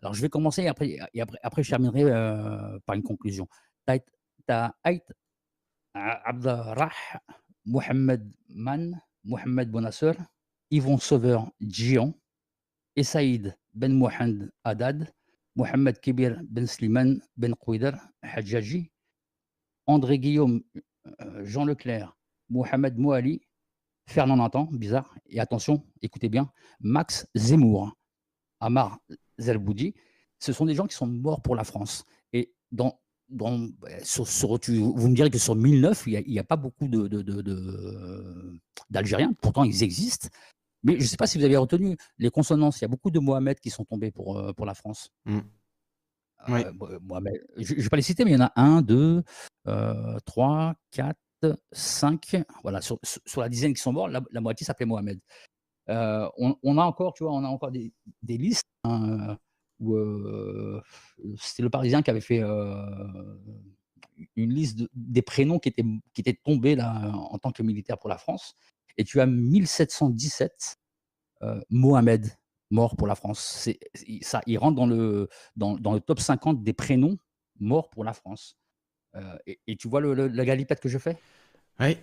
Alors 0.00 0.14
je 0.14 0.22
vais 0.22 0.28
commencer 0.28 0.62
et 0.62 0.68
après, 0.68 0.96
et 1.12 1.20
après, 1.20 1.38
après 1.42 1.62
je 1.62 1.70
terminerai 1.70 2.04
euh, 2.04 2.78
par 2.86 2.94
une 2.94 3.02
conclusion. 3.02 3.48
Tu 3.86 4.00
as 4.48 4.74
Aït 4.84 5.04
Abdarrah, 5.94 6.90
Mohamed 7.64 8.32
Man, 8.48 9.00
Mohamed 9.24 9.70
Bonasser, 9.70 10.12
Yvon 10.70 10.98
Sauveur 10.98 11.50
Djian, 11.60 12.14
et 12.96 13.02
Saïd 13.02 13.56
Ben 13.72 13.92
Mohamed 13.92 14.52
Haddad, 14.62 15.12
Mohamed 15.56 16.00
Kibir 16.00 16.40
Ben 16.44 16.66
Sliman 16.66 17.20
Ben 17.36 17.54
Kouider 17.54 17.92
Hadjaji, 18.22 18.90
André 19.86 20.18
Guillaume, 20.18 20.62
euh, 21.20 21.44
Jean 21.44 21.64
Leclerc, 21.64 22.16
Mohamed 22.48 22.96
Mouali, 22.98 23.40
Fernand 24.06 24.36
Nantan, 24.36 24.68
bizarre, 24.72 25.14
et 25.26 25.40
attention, 25.40 25.82
écoutez 26.02 26.28
bien, 26.28 26.50
Max 26.80 27.26
Zemmour, 27.34 27.96
Amar 28.60 28.98
Zelboudi, 29.38 29.94
ce 30.38 30.52
sont 30.52 30.66
des 30.66 30.74
gens 30.74 30.86
qui 30.86 30.94
sont 30.94 31.06
morts 31.06 31.42
pour 31.42 31.56
la 31.56 31.64
France. 31.64 32.04
Et 32.32 32.54
dans, 32.70 33.00
dans, 33.28 33.68
sur, 34.02 34.28
sur, 34.28 34.60
tu, 34.60 34.78
vous 34.78 35.08
me 35.08 35.14
direz 35.14 35.30
que 35.30 35.38
sur 35.38 35.54
1009, 35.54 36.04
il 36.06 36.24
n'y 36.26 36.38
a, 36.38 36.42
a, 36.42 36.44
pas 36.44 36.56
beaucoup 36.56 36.88
d'Algériens, 36.88 39.28
de, 39.28 39.32
de, 39.32 39.34
de, 39.34 39.40
pourtant 39.40 39.64
ils 39.64 39.82
existent, 39.82 40.28
mais 40.84 40.94
je 40.98 41.02
ne 41.02 41.06
sais 41.06 41.16
pas 41.16 41.26
si 41.26 41.38
vous 41.38 41.44
avez 41.44 41.56
retenu 41.56 41.96
les 42.18 42.30
consonances. 42.30 42.80
Il 42.80 42.82
y 42.82 42.84
a 42.84 42.88
beaucoup 42.88 43.10
de 43.10 43.18
Mohamed 43.18 43.58
qui 43.58 43.70
sont 43.70 43.84
tombés 43.84 44.10
pour, 44.10 44.38
euh, 44.38 44.52
pour 44.52 44.66
la 44.66 44.74
France. 44.74 45.10
Mmh. 45.24 45.38
Oui. 46.48 46.64
Euh, 46.64 46.98
Mohamed, 47.02 47.42
je 47.56 47.74
ne 47.74 47.80
vais 47.80 47.88
pas 47.88 47.96
les 47.96 48.02
citer, 48.02 48.24
mais 48.24 48.32
il 48.32 48.38
y 48.38 48.42
en 48.42 48.46
a 48.46 48.52
un, 48.56 48.82
deux, 48.82 49.22
euh, 49.66 50.18
trois, 50.26 50.74
quatre, 50.90 51.18
cinq. 51.72 52.36
Voilà, 52.62 52.82
sur, 52.82 52.98
sur, 53.02 53.40
la 53.40 53.48
dizaine 53.48 53.72
qui 53.72 53.80
sont 53.80 53.92
morts, 53.92 54.08
la, 54.08 54.20
la 54.30 54.40
moitié 54.42 54.66
s'appelait 54.66 54.86
Mohamed. 54.86 55.18
Euh, 55.88 56.28
On, 56.36 56.56
on, 56.62 56.78
a 56.78 56.84
encore, 56.84 57.14
tu 57.14 57.24
vois, 57.24 57.32
on 57.32 57.44
a 57.44 57.48
encore 57.48 57.70
des, 57.70 57.92
des 58.22 58.36
listes 58.36 58.64
hein, 58.84 59.38
où 59.84 60.80
c'était 61.38 61.62
le 61.62 61.70
Parisien 61.70 62.02
qui 62.02 62.10
avait 62.10 62.20
fait 62.20 62.42
une 64.36 64.52
liste 64.52 64.78
de, 64.78 64.90
des 64.94 65.22
prénoms 65.22 65.58
qui 65.58 65.68
étaient, 65.68 66.40
tombés 66.44 66.80
en 66.80 67.38
tant 67.38 67.52
que 67.52 67.62
militaire 67.62 67.98
pour 67.98 68.08
la 68.08 68.18
France 68.18 68.54
et 68.96 69.04
tu 69.04 69.20
as 69.20 69.26
1717 69.26 70.78
euh, 71.42 71.60
Mohamed 71.70 72.26
morts 72.70 72.96
pour 72.96 73.06
la 73.06 73.14
France. 73.14 73.68
Ça, 74.22 74.40
il 74.46 74.58
rentre 74.58 74.76
dans 74.76 74.86
le, 74.86 76.00
top 76.00 76.20
50 76.20 76.62
des 76.62 76.72
prénoms 76.72 77.16
morts 77.60 77.90
pour 77.90 78.04
la 78.04 78.12
France. 78.12 78.56
Euh, 79.14 79.36
et, 79.46 79.76
tu 79.76 79.88
vois 79.88 80.00
la 80.00 80.44
galipette 80.44 80.80
que 80.80 80.88
je 80.88 80.98
fais? 80.98 81.16
Oui. 81.80 81.96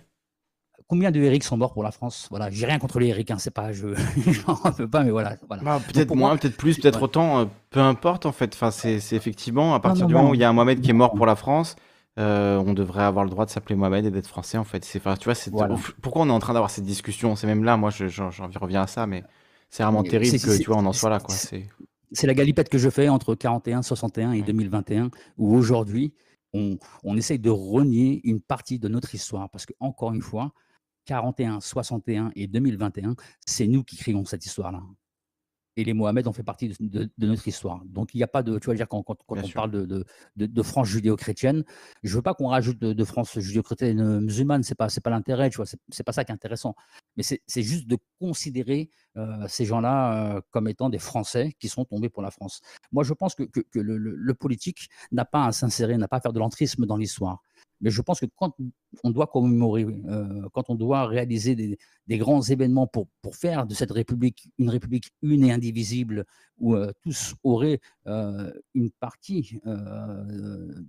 Combien 0.88 1.10
de 1.10 1.20
Eric 1.20 1.42
sont 1.42 1.56
morts 1.56 1.72
pour 1.72 1.82
la 1.82 1.90
France? 1.90 2.26
Voilà, 2.30 2.50
j'ai 2.50 2.66
rien 2.66 2.78
contre 2.78 2.98
les 2.98 3.08
Eric, 3.08 3.30
hein, 3.30 3.38
c'est 3.38 3.50
pas, 3.50 3.72
je 3.72 3.86
n'en 4.46 4.70
veux 4.76 4.88
pas, 4.88 5.02
mais 5.04 5.10
voilà. 5.10 5.36
voilà. 5.48 5.62
Bah, 5.62 5.80
peut-être 5.86 6.14
moins, 6.14 6.36
peut-être 6.36 6.56
plus, 6.56 6.78
peut-être 6.78 6.98
ouais. 6.98 7.04
autant, 7.04 7.40
euh, 7.40 7.44
peu 7.70 7.80
importe 7.80 8.26
en 8.26 8.32
fait. 8.32 8.52
Enfin, 8.54 8.70
c'est, 8.70 9.00
c'est 9.00 9.16
effectivement 9.16 9.74
à 9.74 9.80
partir 9.80 10.02
non, 10.02 10.02
non, 10.02 10.08
du 10.08 10.14
moment 10.14 10.24
non, 10.26 10.30
où 10.32 10.34
il 10.34 10.40
y 10.40 10.44
a 10.44 10.50
un 10.50 10.52
Mohamed 10.52 10.80
qui 10.80 10.90
est 10.90 10.94
mort 10.94 11.14
pour 11.14 11.24
la 11.26 11.36
France. 11.36 11.76
Euh, 12.18 12.62
on 12.66 12.74
devrait 12.74 13.04
avoir 13.04 13.24
le 13.24 13.30
droit 13.30 13.46
de 13.46 13.50
s'appeler 13.50 13.74
Mohamed 13.74 14.04
et 14.04 14.10
d'être 14.10 14.26
français 14.26 14.58
en 14.58 14.64
fait. 14.64 14.84
C'est, 14.84 15.00
tu 15.00 15.24
vois, 15.24 15.34
c'est 15.34 15.50
voilà. 15.50 15.76
pourquoi 16.02 16.22
on 16.22 16.28
est 16.28 16.32
en 16.32 16.40
train 16.40 16.52
d'avoir 16.52 16.70
cette 16.70 16.84
discussion? 16.84 17.36
C'est 17.36 17.46
même 17.46 17.64
là, 17.64 17.78
moi, 17.78 17.88
je, 17.88 18.08
j'en, 18.08 18.30
j'en 18.30 18.48
reviens 18.60 18.82
à 18.82 18.86
ça, 18.86 19.06
mais 19.06 19.24
c'est 19.70 19.82
vraiment 19.82 20.02
terrible 20.02 20.38
c'est, 20.38 20.46
que 20.46 20.58
tu 20.58 20.66
vois, 20.66 20.76
on 20.76 20.84
en 20.84 20.92
soit 20.92 21.08
là, 21.08 21.20
quoi. 21.20 21.34
C'est... 21.34 21.66
c'est 22.12 22.26
la 22.26 22.34
galipette 22.34 22.68
que 22.68 22.76
je 22.76 22.90
fais 22.90 23.08
entre 23.08 23.34
41, 23.34 23.80
61 23.80 24.32
et 24.32 24.40
ouais. 24.40 24.42
2021, 24.42 25.10
où 25.38 25.56
aujourd'hui, 25.56 26.12
on, 26.52 27.16
essaye 27.16 27.38
de 27.38 27.50
renier 27.50 28.20
une 28.24 28.40
partie 28.40 28.78
de 28.78 28.88
notre 28.88 29.14
histoire, 29.14 29.50
parce 29.50 29.66
que 29.66 29.72
encore 29.80 30.12
une 30.12 30.22
fois, 30.22 30.52
41, 31.06 31.60
61 31.60 32.30
et 32.36 32.46
2021, 32.46 33.16
c'est 33.46 33.66
nous 33.66 33.82
qui 33.84 33.96
créons 33.96 34.24
cette 34.24 34.46
histoire-là. 34.46 34.82
Et 35.76 35.84
les 35.84 35.92
Mohamed 35.94 36.26
ont 36.26 36.32
fait 36.32 36.42
partie 36.42 36.68
de, 36.68 36.74
de- 36.80 37.10
de 37.16 37.26
notre 37.26 37.46
histoire. 37.48 37.82
Donc 37.86 38.14
il 38.14 38.18
n'y 38.18 38.22
a 38.22 38.28
pas 38.28 38.42
de, 38.42 38.58
tu 38.58 38.66
vas 38.68 38.74
dire 38.74 38.88
quand, 38.88 39.02
quand, 39.02 39.16
quand 39.26 39.34
Bien 39.34 39.44
on 39.44 39.46
sûr. 39.46 39.54
parle 39.54 39.70
de, 39.70 40.62
France 40.62 40.88
judéo-chrétienne, 40.88 41.64
je 42.02 42.14
veux 42.14 42.22
pas 42.22 42.34
qu'on 42.34 42.48
rajoute 42.48 42.78
de, 42.78 43.04
France 43.04 43.38
judéo-chrétienne 43.38 44.00
euh, 44.00 44.20
musulmane, 44.20 44.62
c'est 44.62 44.74
pas 44.74 44.88
c'est 44.88 45.00
pas 45.00 45.10
l'intérêt, 45.10 45.50
tu 45.50 45.56
vois, 45.56 45.66
c'est 45.66 46.04
pas 46.04 46.12
ça 46.12 46.24
qui 46.24 46.32
est 46.32 46.34
intéressant. 46.34 46.74
Mais 47.16 47.22
c'est 47.22 47.42
c'est 47.46 47.62
juste 47.62 47.86
de 47.86 47.98
considérer 48.20 48.90
euh, 49.16 49.46
ces 49.48 49.64
gens-là 49.64 50.36
euh, 50.36 50.40
comme 50.50 50.68
étant 50.68 50.88
des 50.90 50.98
Français 50.98 51.52
qui 51.58 51.68
sont 51.68 51.84
tombés 51.84 52.08
pour 52.08 52.22
la 52.22 52.30
France. 52.30 52.60
Moi, 52.92 53.04
je 53.04 53.12
pense 53.12 53.34
que, 53.34 53.42
que, 53.44 53.60
que 53.60 53.78
le, 53.78 53.96
le- 53.98 54.14
le 54.16 54.34
politique 54.34 54.88
n'a 55.10 55.24
pas 55.24 55.44
à 55.46 55.52
s'insérer, 55.52 55.96
n'a 55.98 56.08
pas 56.08 56.16
à 56.16 56.20
faire 56.20 56.32
de 56.32 56.38
l'entrisme 56.38 56.86
dans 56.86 56.96
l'histoire. 56.96 57.42
Mais 57.82 57.90
je 57.90 58.00
pense 58.00 58.20
que 58.20 58.26
quand 58.36 58.56
on 59.02 59.10
doit 59.10 59.26
commémorer, 59.26 59.84
euh, 59.84 60.48
quand 60.52 60.70
on 60.70 60.76
doit 60.76 61.06
réaliser 61.06 61.56
des, 61.56 61.78
grands 62.18 62.40
événements 62.40 62.86
pour, 62.86 63.08
faire 63.34 63.66
de 63.66 63.74
cette 63.74 63.90
République 63.90 64.48
une 64.58 64.70
République 64.70 65.10
une 65.20 65.44
et 65.44 65.52
indivisible, 65.52 66.24
où 66.58 66.76
euh, 66.76 66.92
tous 67.02 67.34
auraient 67.42 67.80
euh, 68.06 68.52
une 68.74 68.90
partie 68.92 69.60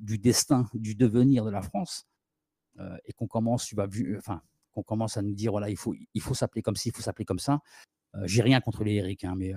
du 0.02 0.18
destin, 0.20 0.70
du 0.76 0.94
devenir 0.96 1.44
de 1.44 1.50
la 1.50 1.62
France, 1.62 2.08
et 3.06 3.14
qu'on 3.14 3.28
commence, 3.28 3.74
enfin, 4.18 4.42
qu'on 4.72 4.84
commence 4.84 5.18
à 5.18 5.22
nous 5.22 5.34
dire 5.34 5.52
voilà, 5.52 5.70
il 5.70 5.78
faut, 5.78 5.96
s'appeler 6.34 6.62
comme 6.62 6.76
ci, 6.76 6.90
il 6.90 6.96
faut 6.96 7.02
s'appeler 7.02 7.26
comme 7.26 7.40
ça. 7.40 7.60
J'ai 8.26 8.44
rien 8.44 8.62
contre 8.62 8.84
les 8.84 9.18
hein, 9.24 9.34
mais 9.36 9.54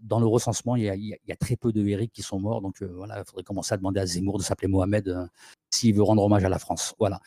dans 0.00 0.20
le 0.20 0.26
recensement, 0.26 0.76
il 0.76 0.84
y, 0.84 1.32
a, 1.32 1.36
très 1.36 1.56
peu 1.56 1.72
de 1.72 1.86
Eric 1.86 2.12
qui 2.12 2.22
sont 2.22 2.40
morts, 2.40 2.60
donc 2.60 2.82
euh, 2.82 2.90
voilà, 2.96 3.18
il 3.18 3.24
faudrait 3.24 3.42
commencer 3.42 3.74
à 3.74 3.76
demander 3.76 4.00
à 4.00 4.06
Zemmour 4.06 4.38
de 4.38 4.42
s'appeler 4.42 4.68
Mohamed 4.68 5.08
euh, 5.08 5.26
s'il 5.70 5.94
veut 5.94 6.02
rendre 6.02 6.22
hommage 6.22 6.44
à 6.44 6.48
la 6.48 6.58
France. 6.58 6.94
Voilà. 6.98 7.20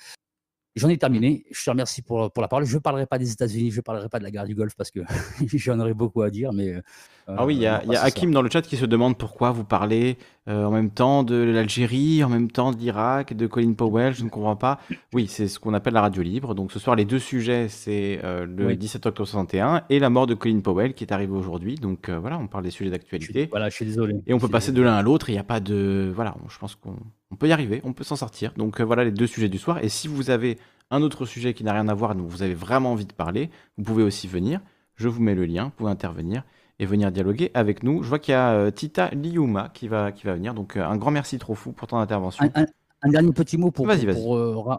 J'en 0.76 0.88
ai 0.88 0.98
terminé. 0.98 1.43
Je 1.52 1.64
te 1.65 1.69
remercie 1.69 2.02
pour, 2.02 2.31
pour 2.31 2.41
la 2.41 2.48
parole. 2.48 2.65
Je 2.65 2.76
ne 2.76 2.80
parlerai 2.80 3.06
pas 3.06 3.18
des 3.18 3.31
États-Unis, 3.31 3.72
je 3.72 3.77
ne 3.77 3.81
parlerai 3.81 4.07
pas 4.07 4.19
de 4.19 4.23
la 4.23 4.31
guerre 4.31 4.45
du 4.45 4.56
Golfe 4.56 4.76
parce 4.77 4.89
que 4.89 5.02
j'en 5.45 5.77
aurais 5.81 5.93
beaucoup 5.93 6.22
à 6.22 6.30
dire. 6.30 6.53
Mais, 6.53 6.69
euh, 6.69 6.81
Ah 7.27 7.45
oui, 7.45 7.56
il 7.56 7.61
y 7.61 7.68
a, 7.68 7.84
y. 7.84 7.95
Hakim 7.98 8.31
dans 8.31 8.41
le 8.41 8.49
chat 8.49 8.61
qui 8.61 8.77
se 8.77 8.85
demande 8.85 9.18
pourquoi 9.18 9.52
vous 9.52 9.65
parlez 9.65 10.18
euh, 10.48 10.64
en 10.64 10.72
même 10.72 10.89
temps 10.89 11.23
de 11.23 11.35
l'Algérie, 11.35 12.23
en 12.23 12.30
même 12.30 12.49
temps 12.49 12.72
de 12.72 12.77
l'Irak, 12.77 13.35
de 13.35 13.48
Colin 13.48 13.73
Powell, 13.73 14.14
je 14.14 14.23
ne 14.23 14.30
comprends 14.30 14.56
pas. 14.56 14.80
Oui, 15.14 15.27
c'est 15.27 15.49
ce 15.49 15.60
qu'on 15.60 15.73
appelle 15.73 15.93
la 15.93 16.02
radio 16.02 16.23
libre. 16.23 16.56
Donc 16.56 16.72
ce 16.72 16.80
soir, 16.80 16.95
les 16.95 17.06
deux 17.06 17.19
sujets, 17.19 17.68
c'est 17.68 18.22
euh, 18.23 18.45
le 18.45 18.68
Oui. 18.68 18.77
17 18.77 19.06
octobre 19.07 19.27
61 19.27 19.84
et 19.89 19.99
la 19.99 20.10
mort 20.10 20.26
de 20.26 20.35
Colin 20.35 20.61
Powell 20.61 20.93
qui 20.93 21.03
est 21.03 21.11
arrivée 21.11 21.34
aujourd'hui. 21.34 21.76
Donc 21.76 22.10
voilà, 22.10 22.39
on 22.39 22.48
parle 22.48 22.64
des 22.64 22.72
sujets 22.72 22.91
d'actualité. 22.91 23.48
Voilà, 23.52 23.68
je 23.68 23.76
suis 23.76 23.85
désolé. 23.85 24.22
Et 24.26 24.34
on 24.34 24.39
peut 24.39 24.48
passer 24.48 24.72
de 24.72 24.81
l'un 24.81 24.93
à 24.93 25.02
l'autre, 25.02 25.30
il 25.30 25.34
n'y 25.34 25.39
a 25.39 25.43
pas 25.43 25.60
de... 25.60 26.11
Voilà, 26.15 26.34
je 26.48 26.57
pense 26.57 26.76
qu'on 26.76 26.95
on 27.31 27.35
peut 27.35 27.47
y 27.47 27.51
arriver, 27.51 27.81
on 27.83 27.93
peut 27.93 28.03
s'en 28.03 28.15
sortir. 28.15 28.53
Donc 28.57 28.79
euh, 28.79 28.83
voilà 28.83 29.03
les 29.03 29.11
deux 29.11 29.27
sujets 29.27 29.49
du 29.49 29.57
soir. 29.57 29.79
Et 29.83 29.89
si 29.89 30.07
vous 30.07 30.29
avez 30.29 30.57
un 30.89 31.01
autre 31.01 31.25
sujet 31.25 31.53
qui 31.53 31.63
n'a 31.63 31.73
rien 31.73 31.87
à 31.87 31.93
voir, 31.93 32.13
dont 32.15 32.23
vous 32.25 32.43
avez 32.43 32.53
vraiment 32.53 32.91
envie 32.91 33.05
de 33.05 33.13
parler, 33.13 33.49
vous 33.77 33.83
pouvez 33.83 34.03
aussi 34.03 34.27
venir. 34.27 34.59
Je 34.95 35.07
vous 35.07 35.21
mets 35.21 35.35
le 35.35 35.45
lien, 35.45 35.65
vous 35.65 35.69
pouvez 35.71 35.91
intervenir 35.91 36.43
et 36.79 36.85
venir 36.85 37.11
dialoguer 37.11 37.51
avec 37.53 37.83
nous. 37.83 38.03
Je 38.03 38.09
vois 38.09 38.19
qu'il 38.19 38.33
y 38.33 38.35
a 38.35 38.51
euh, 38.53 38.71
Tita 38.71 39.09
Liuma 39.11 39.69
qui 39.73 39.87
va, 39.87 40.11
qui 40.11 40.25
va 40.25 40.33
venir. 40.33 40.53
Donc 40.53 40.75
euh, 40.77 40.83
un 40.85 40.97
grand 40.97 41.11
merci 41.11 41.37
trop 41.39 41.55
fou 41.55 41.71
pour 41.71 41.87
ton 41.87 41.97
intervention. 41.97 42.43
Un, 42.55 42.61
un- 42.63 42.65
un 43.03 43.09
dernier 43.09 43.31
petit 43.31 43.57
mot 43.57 43.71
pour, 43.71 43.87
Vas-y, 43.87 44.05
vas-y. 44.05 44.17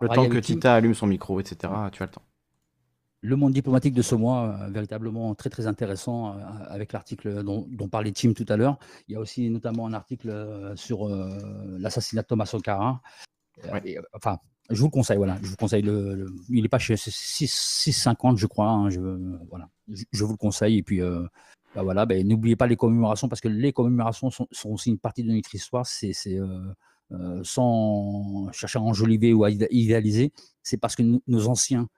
Le 0.00 0.08
temps 0.08 0.22
que. 0.28 0.38
Tita 0.54 0.74
allume 0.74 0.94
son 0.94 1.08
micro, 1.08 1.40
etc., 1.40 1.56
tu 1.90 2.02
as 2.02 2.06
le 2.06 2.12
temps. 2.12 2.22
Le 3.24 3.36
monde 3.36 3.52
diplomatique 3.52 3.94
de 3.94 4.02
ce 4.02 4.16
mois, 4.16 4.58
euh, 4.62 4.68
véritablement 4.70 5.34
très 5.36 5.48
très 5.48 5.68
intéressant 5.68 6.36
euh, 6.36 6.40
avec 6.68 6.92
l'article 6.92 7.44
dont, 7.44 7.66
dont 7.70 7.88
parlait 7.88 8.10
Tim 8.12 8.32
tout 8.32 8.46
à 8.48 8.56
l'heure. 8.56 8.78
Il 9.06 9.12
y 9.12 9.16
a 9.16 9.20
aussi 9.20 9.48
notamment 9.48 9.86
un 9.86 9.92
article 9.94 10.28
euh, 10.30 10.74
sur 10.74 11.06
euh, 11.08 11.38
l'assassinat 11.78 12.22
de 12.22 12.26
Thomas 12.26 12.46
Sankara. 12.46 13.00
Ouais. 13.72 13.80
et, 13.84 13.98
enfin, 14.12 14.38
je 14.70 14.78
vous 14.80 14.86
le 14.86 14.90
conseille, 14.90 15.18
voilà. 15.18 15.38
Je 15.40 15.46
vous 15.50 15.56
conseille 15.56 15.82
le, 15.82 16.14
le- 16.16 16.34
il 16.50 16.62
n'est 16.62 16.68
pas 16.68 16.78
chez 16.80 16.94
6,50 16.96 18.38
je 18.38 18.46
crois. 18.46 18.68
hein, 18.70 18.90
je, 18.90 19.00
voilà. 19.48 19.68
Je, 19.88 20.02
je 20.10 20.24
vous 20.24 20.32
le 20.32 20.36
conseille. 20.38 20.78
Et 20.78 20.82
puis, 20.82 21.00
euh, 21.00 21.24
bah 21.76 21.82
voilà, 21.84 22.06
ben, 22.06 22.26
n'oubliez 22.26 22.56
pas 22.56 22.66
les 22.66 22.76
commémorations 22.76 23.28
parce 23.28 23.40
que 23.40 23.48
les 23.48 23.72
commémorations 23.72 24.30
sont, 24.30 24.48
sont 24.50 24.70
aussi 24.70 24.90
une 24.90 24.98
partie 24.98 25.22
de 25.22 25.30
notre 25.32 25.54
histoire. 25.54 25.86
C'est 25.86 26.12
euh, 26.26 27.40
sans 27.44 28.50
chercher 28.52 28.78
à 28.78 28.82
enjoliver 28.82 29.32
ou 29.32 29.44
à 29.44 29.50
idéaliser, 29.50 30.32
c'est 30.62 30.76
parce 30.78 30.96
que 30.96 31.02
nous- 31.02 31.22
nos 31.28 31.46
anciens 31.48 31.88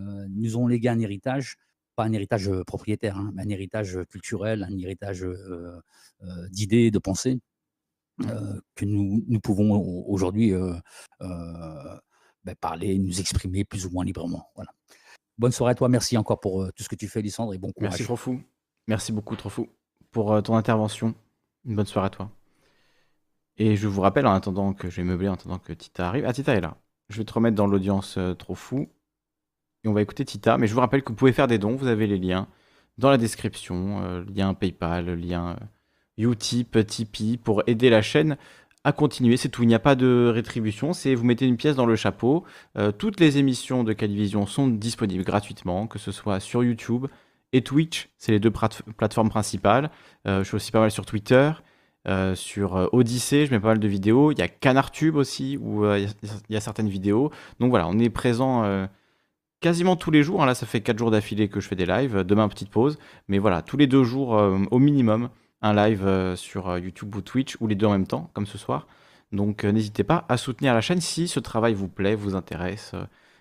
nous 0.00 0.56
ont 0.56 0.66
légué 0.66 0.88
un 0.88 0.98
héritage, 0.98 1.56
pas 1.96 2.04
un 2.04 2.12
héritage 2.12 2.48
euh, 2.48 2.64
propriétaire, 2.64 3.16
hein, 3.18 3.32
mais 3.34 3.42
un 3.42 3.48
héritage 3.48 3.98
culturel, 4.08 4.62
un 4.62 4.76
héritage 4.78 5.24
euh, 5.24 5.80
euh, 6.22 6.48
d'idées, 6.50 6.90
de 6.90 6.98
pensées, 6.98 7.40
euh, 8.24 8.60
que 8.74 8.84
nous, 8.84 9.24
nous 9.28 9.40
pouvons 9.40 9.74
au- 9.74 10.04
aujourd'hui 10.08 10.52
euh, 10.52 10.74
euh, 11.20 11.98
ben, 12.44 12.54
parler, 12.56 12.98
nous 12.98 13.20
exprimer 13.20 13.64
plus 13.64 13.86
ou 13.86 13.90
moins 13.90 14.04
librement. 14.04 14.48
Voilà. 14.54 14.70
Bonne 15.38 15.52
soirée 15.52 15.72
à 15.72 15.74
toi, 15.74 15.88
merci 15.88 16.16
encore 16.16 16.40
pour 16.40 16.62
euh, 16.62 16.70
tout 16.76 16.82
ce 16.82 16.88
que 16.88 16.94
tu 16.96 17.08
fais, 17.08 17.22
Lysandre, 17.22 17.54
et 17.54 17.58
bon 17.58 17.72
courage. 17.72 17.90
Merci 17.90 18.04
trop 18.04 18.16
fou. 18.16 18.40
Merci 18.86 19.12
beaucoup 19.12 19.36
trop 19.36 19.48
fou 19.48 19.68
pour 20.10 20.32
euh, 20.32 20.40
ton 20.40 20.56
intervention. 20.56 21.14
Une 21.64 21.76
bonne 21.76 21.86
soirée 21.86 22.06
à 22.06 22.10
toi. 22.10 22.30
Et 23.58 23.76
je 23.76 23.86
vous 23.86 24.00
rappelle, 24.00 24.26
en 24.26 24.32
attendant 24.32 24.72
que 24.72 24.88
je 24.90 24.96
vais 24.96 25.04
meubler, 25.04 25.28
en 25.28 25.34
attendant 25.34 25.58
que 25.58 25.72
Tita 25.72 26.08
arrive. 26.08 26.24
Ah, 26.26 26.32
Tita 26.32 26.54
est 26.54 26.60
là. 26.60 26.76
Je 27.10 27.18
vais 27.18 27.24
te 27.24 27.32
remettre 27.32 27.54
dans 27.54 27.66
l'audience 27.66 28.16
euh, 28.18 28.34
trop 28.34 28.54
fou. 28.54 28.88
Et 29.84 29.88
on 29.88 29.92
va 29.92 30.02
écouter 30.02 30.24
Tita. 30.24 30.58
Mais 30.58 30.66
je 30.66 30.74
vous 30.74 30.80
rappelle 30.80 31.02
que 31.02 31.08
vous 31.08 31.16
pouvez 31.16 31.32
faire 31.32 31.48
des 31.48 31.58
dons. 31.58 31.74
Vous 31.74 31.88
avez 31.88 32.06
les 32.06 32.18
liens 32.18 32.48
dans 32.98 33.10
la 33.10 33.18
description. 33.18 34.02
euh, 34.04 34.24
lien 34.34 34.54
PayPal, 34.54 35.14
lien 35.14 35.56
euh, 36.18 36.30
Utip, 36.30 36.86
Tipeee 36.86 37.36
pour 37.36 37.62
aider 37.66 37.90
la 37.90 38.02
chaîne 38.02 38.36
à 38.84 38.92
continuer. 38.92 39.36
C'est 39.36 39.48
tout. 39.48 39.62
Il 39.62 39.66
n'y 39.66 39.74
a 39.74 39.80
pas 39.80 39.94
de 39.96 40.30
rétribution. 40.32 40.92
C'est 40.92 41.14
vous 41.14 41.24
mettez 41.24 41.46
une 41.46 41.56
pièce 41.56 41.74
dans 41.74 41.86
le 41.86 41.96
chapeau. 41.96 42.44
Euh, 42.78 42.92
toutes 42.92 43.18
les 43.18 43.38
émissions 43.38 43.82
de 43.82 43.92
Calivision 43.92 44.46
sont 44.46 44.68
disponibles 44.68 45.24
gratuitement, 45.24 45.86
que 45.86 45.98
ce 45.98 46.12
soit 46.12 46.38
sur 46.38 46.62
YouTube 46.62 47.06
et 47.52 47.62
Twitch. 47.62 48.08
C'est 48.18 48.32
les 48.32 48.40
deux 48.40 48.52
plateformes 48.96 49.28
principales. 49.28 49.90
Je 50.24 50.42
suis 50.42 50.54
aussi 50.54 50.72
pas 50.72 50.80
mal 50.80 50.90
sur 50.90 51.04
Twitter. 51.04 51.52
Sur 52.34 52.88
Odyssée, 52.92 53.44
je 53.44 53.50
mets 53.50 53.60
pas 53.60 53.68
mal 53.68 53.78
de 53.78 53.88
vidéos. 53.88 54.32
Il 54.32 54.38
y 54.38 54.42
a 54.42 54.48
CanarTube 54.48 55.16
aussi, 55.16 55.58
où 55.60 55.84
il 55.84 56.08
y 56.48 56.54
y, 56.54 56.56
a 56.56 56.60
certaines 56.60 56.88
vidéos. 56.88 57.30
Donc 57.60 57.68
voilà, 57.68 57.86
on 57.88 57.98
est 57.98 58.08
présent 58.08 58.88
quasiment 59.62 59.96
tous 59.96 60.10
les 60.10 60.22
jours. 60.22 60.42
hein. 60.42 60.46
Là, 60.46 60.54
ça 60.54 60.66
fait 60.66 60.82
4 60.82 60.98
jours 60.98 61.10
d'affilée 61.10 61.48
que 61.48 61.60
je 61.60 61.68
fais 61.68 61.76
des 61.76 61.86
lives. 61.86 62.18
Demain, 62.24 62.48
petite 62.48 62.68
pause. 62.70 62.98
Mais 63.28 63.38
voilà, 63.38 63.62
tous 63.62 63.78
les 63.78 63.86
deux 63.86 64.04
jours 64.04 64.36
euh, 64.36 64.58
au 64.70 64.78
minimum, 64.78 65.30
un 65.62 65.72
live 65.74 66.04
euh, 66.06 66.36
sur 66.36 66.68
euh, 66.68 66.80
YouTube 66.80 67.14
ou 67.16 67.22
Twitch, 67.22 67.56
ou 67.60 67.66
les 67.68 67.74
deux 67.74 67.86
en 67.86 67.92
même 67.92 68.06
temps, 68.06 68.30
comme 68.34 68.46
ce 68.46 68.58
soir. 68.58 68.86
Donc 69.32 69.64
n'hésitez 69.64 70.04
pas 70.04 70.26
à 70.28 70.36
soutenir 70.36 70.74
la 70.74 70.82
chaîne 70.82 71.00
si 71.00 71.26
ce 71.28 71.40
travail 71.40 71.72
vous 71.72 71.88
plaît, 71.88 72.14
vous 72.14 72.34
intéresse. 72.34 72.94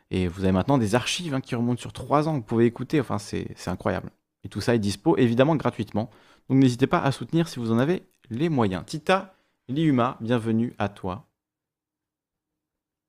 et 0.10 0.27
vous 0.30 0.43
avez 0.43 0.53
maintenant 0.53 0.77
des 0.77 0.95
archives 0.95 1.34
hein, 1.34 1.41
qui 1.41 1.53
remontent 1.56 1.81
sur 1.81 1.91
3 1.93 2.30
ans, 2.30 2.34
vous 2.35 2.41
pouvez 2.41 2.65
écouter. 2.65 3.02
Enfin, 3.02 3.18
c'est 3.18 3.53
incroyable. 3.68 4.10
Et 4.45 4.49
tout 4.49 4.61
ça 4.61 4.73
est 4.73 4.80
dispo, 4.80 5.18
évidemment, 5.18 5.56
gratuitement. 5.57 6.10
Donc 6.49 6.60
n'hésitez 6.60 6.88
pas 6.88 6.99
à 7.02 7.11
soutenir 7.11 7.49
si 7.49 7.60
vous 7.60 7.72
en 7.73 7.77
avez 7.80 8.03
les 8.30 8.48
moyens. 8.49 8.85
Tita 8.85 9.35
Liuma, 9.68 10.18
bienvenue 10.22 10.73
à 10.80 10.88
toi. 10.89 11.27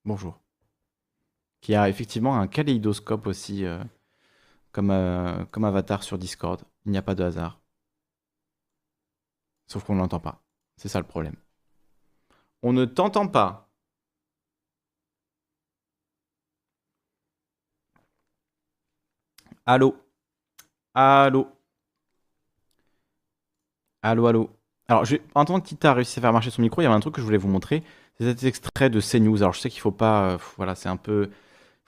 Bonjour. 0.05 0.42
Qui 1.63 1.75
a 1.75 1.89
effectivement 1.89 2.39
un 2.39 2.47
kaléidoscope 2.47 3.27
aussi 3.27 3.65
euh, 3.65 3.83
comme, 4.73 4.91
euh, 4.93 5.45
comme 5.47 5.65
avatar 5.65 6.03
sur 6.05 6.19
Discord. 6.19 6.63
Il 6.87 6.93
n'y 6.93 6.99
a 6.99 7.03
pas 7.03 7.15
de 7.17 7.25
hasard. 7.25 7.61
Sauf 9.67 9.83
qu'on 9.83 9.95
ne 9.97 9.99
l'entend 10.01 10.21
pas. 10.21 10.45
C'est 10.77 10.87
ça 10.89 11.01
le 11.01 11.07
problème. 11.07 11.35
On 12.63 12.73
ne 12.73 12.85
t'entend 12.87 13.29
pas. 13.29 13.69
Allô 19.67 19.97
Allô 20.95 21.43
Allô, 24.03 24.27
allô 24.27 24.51
Alors, 24.89 25.05
j'ai- 25.05 25.23
en 25.35 25.43
attendant 25.43 25.61
que 25.61 25.67
Tita 25.69 25.91
a 25.91 25.95
réussi 25.95 26.19
à 26.19 26.23
faire 26.23 26.33
marcher 26.33 26.51
son 26.51 26.63
micro, 26.63 26.81
il 26.81 26.85
y 26.85 26.87
avait 26.87 26.95
un 26.97 27.01
truc 27.01 27.15
que 27.15 27.21
je 27.21 27.25
voulais 27.25 27.39
vous 27.39 27.49
montrer. 27.49 27.83
C'est 28.19 28.25
cet 28.25 28.43
extrait 28.45 28.91
de 28.91 29.01
CNews. 29.01 29.43
Alors, 29.43 29.53
je 29.55 29.61
sais 29.61 29.71
qu'il 29.71 29.81
faut 29.81 29.91
pas... 29.93 30.33
euh, 30.33 30.39
voilà, 30.57 30.75
c'est 30.75 30.89
un 30.89 30.97
peu... 30.97 31.31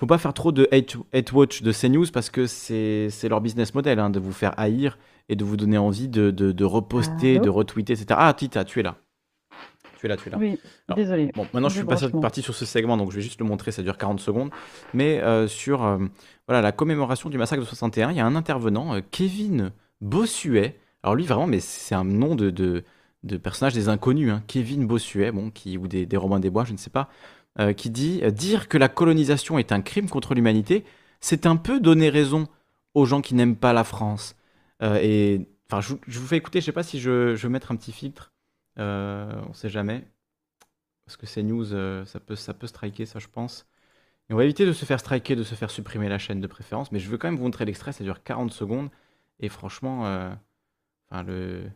faut 0.05 0.09
pas 0.09 0.18
faire 0.18 0.35
trop 0.35 0.52
de 0.52 0.68
hate, 0.70 0.97
hate 1.12 1.32
watch 1.32 1.62
de 1.62 1.72
CNews 1.72 2.06
parce 2.12 2.31
que 2.31 2.47
c'est 2.47 3.09
leur 3.28 3.40
business 3.40 3.74
model 3.74 3.98
hein, 3.98 4.10
de 4.10 4.20
vous 4.20 4.32
faire 4.32 4.52
haïr 4.59 4.98
et 5.28 5.36
de 5.36 5.44
vous 5.44 5.56
donner 5.56 5.78
envie 5.78 6.09
de, 6.09 6.31
de, 6.31 6.52
de 6.52 6.64
reposter, 6.64 7.36
Allô 7.36 7.44
de 7.44 7.48
retweeter, 7.51 7.93
etc. 7.94 8.06
Ah, 8.10 8.35
Tita, 8.35 8.64
tu 8.64 8.81
es 8.81 8.82
là. 8.82 8.97
Tu 9.98 10.05
es 10.06 10.09
là, 10.10 10.16
tu 10.18 10.28
es 10.28 10.32
là. 10.32 10.36
Oui, 10.39 10.59
Alors, 10.89 10.97
désolé. 10.98 11.31
Bon, 11.35 11.47
maintenant 11.55 11.70
je 11.70 11.76
suis 11.76 11.85
passé- 11.86 12.10
parti 12.20 12.43
sur 12.43 12.55
ce 12.55 12.66
segment, 12.66 12.98
donc 12.98 13.10
je 13.10 13.16
vais 13.16 13.22
juste 13.22 13.40
le 13.40 13.47
montrer, 13.47 13.72
ça 13.72 13.82
dure 13.82 13.97
40 13.97 14.20
secondes. 14.20 14.51
Mais 14.93 15.20
euh, 15.22 15.48
sur 15.48 15.82
euh, 15.85 15.97
voilà, 16.47 16.60
la 16.60 16.72
commémoration 16.72 17.31
du 17.31 17.39
massacre 17.39 17.62
de 17.62 17.66
61, 17.66 18.10
il 18.10 18.18
y 18.18 18.20
a 18.20 18.26
un 18.26 18.36
intervenant, 18.36 18.94
euh, 18.94 19.01
Kevin 19.10 19.72
Bossuet. 20.02 20.76
Alors 21.02 21.14
lui, 21.14 21.24
vraiment, 21.24 21.47
mais 21.47 21.60
c'est 21.60 21.94
un 21.94 22.05
nom 22.05 22.35
de, 22.35 22.51
de, 22.51 22.85
de 23.22 23.36
personnage 23.39 23.72
des 23.72 23.89
inconnus, 23.89 24.31
hein. 24.31 24.43
Kevin 24.47 24.86
Bossuet, 24.86 25.32
bon, 25.32 25.51
qui, 25.51 25.78
ou 25.78 25.89
des, 25.89 26.05
des 26.05 26.16
Robins 26.18 26.40
des 26.40 26.51
Bois, 26.51 26.64
je 26.64 26.72
ne 26.72 26.78
sais 26.78 26.90
pas, 26.90 27.09
euh, 27.60 27.72
qui 27.72 27.90
dit 27.90 28.20
euh, 28.22 28.31
Dire 28.31 28.68
que 28.68 28.78
la 28.78 28.89
colonisation 28.89 29.59
est 29.59 29.72
un 29.72 29.81
crime 29.82 30.09
contre 30.09 30.35
l'humanité, 30.35 30.85
c'est 31.20 31.47
un 31.47 31.56
peu 31.56 31.81
donner 31.81 32.09
raison 32.10 32.48
aux 32.94 33.06
gens 33.06 33.20
qui 33.22 33.35
n'aiment 33.35 33.56
pas 33.56 33.72
la 33.72 33.85
France. 33.85 34.36
Euh, 34.82 34.98
et 35.02 35.48
enfin, 35.70 35.81
je, 35.81 36.18
vous- 36.18 36.26
fais 36.26 36.36
écouter, 36.36 36.60
je 36.60 36.66
sais 36.66 36.72
pas 36.72 36.82
si 36.82 37.01
je, 37.01 37.35
je 37.36 37.43
vais 37.47 37.52
mettre 37.52 37.72
un 37.72 37.76
petit 37.76 37.93
filtre, 37.93 38.32
euh, 38.78 39.32
on 39.48 39.52
sait 39.55 39.68
jamais. 39.70 40.05
Parce 41.06 41.16
que 41.16 41.26
ces 41.26 41.43
news, 41.43 41.64
ça, 42.06 42.20
peut, 42.20 42.36
ça 42.36 42.55
peut 42.55 42.66
striker, 42.66 43.06
ça 43.06 43.18
je 43.18 43.28
pense. 43.28 43.66
Et 44.31 44.35
on 44.35 44.36
va 44.39 44.44
éviter 44.44 44.66
de 44.66 44.72
se 44.72 44.85
faire 44.86 45.01
striker, 45.01 45.36
de 45.36 45.44
se 45.44 45.55
faire 45.55 45.70
supprimer 45.70 46.09
la 46.09 46.18
chaîne 46.18 46.40
de 46.40 46.47
préférence. 46.48 46.93
Mais 46.93 47.01
je 47.01 47.10
veux 47.10 47.18
quand 47.18 47.28
même 47.28 47.36
vous 47.39 47.44
montrer 47.44 47.64
l'extrait, 47.66 47.93
ça 47.93 48.05
dure 48.05 48.22
40 48.24 48.52
secondes. 48.52 48.90
Et 49.40 49.48
franchement, 49.51 50.02
enfin, 51.10 51.22
le, 51.24 51.70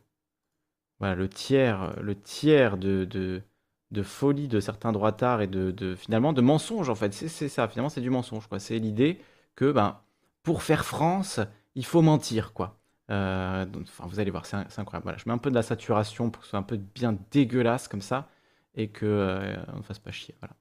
voilà, 0.99 1.15
le 1.15 1.29
tiers, 1.29 1.95
le 2.01 2.15
tiers 2.21 2.77
de, 2.79 3.05
de, 3.05 3.43
de 3.91 4.03
folie 4.03 4.49
de 4.49 4.61
certains 4.61 4.93
droitards 4.93 5.41
et 5.43 5.47
de, 5.47 5.71
de- 5.71 5.95
finalement 5.97 6.33
de 6.33 6.41
mensonges 6.43 6.91
en 6.91 6.95
fait. 6.95 7.13
C'est 7.15 7.49
ça, 7.49 7.69
finalement 7.69 7.89
c'est 7.89 8.01
du 8.01 8.11
mensonge 8.11 8.47
quoi. 8.49 8.59
C'est 8.61 8.79
l'idée 8.79 9.21
que 9.57 9.73
ben 9.73 10.01
pour 10.43 10.63
faire 10.63 10.85
France, 10.85 11.41
il 11.75 11.85
faut 11.85 12.03
mentir 12.03 12.53
quoi. 12.53 12.79
Euh, 13.11 13.65
enfin, 13.83 14.07
vous 14.07 14.21
allez 14.21 14.31
voir, 14.31 14.45
c'est 14.47 14.57
incroyable. 14.57 15.05
Voilà, 15.05 15.19
je 15.19 15.25
mets 15.27 15.33
un 15.33 15.39
peu 15.39 15.51
de 15.51 15.55
la 15.55 15.63
saturation 15.63 16.31
pour 16.31 16.41
que 16.41 16.47
ce 16.47 16.51
soit 16.51 16.59
un 16.59 16.63
peu 16.63 16.77
bien 16.77 17.17
dégueulasse 17.31 17.89
comme 17.89 18.03
ça 18.03 18.29
et 18.75 18.89
que 18.89 19.07
euh, 19.07 19.57
on 19.73 19.79
ne 19.79 19.83
fasse 19.83 19.99
pas 19.99 20.11
chier. 20.13 20.35
Voilà. 20.41 20.55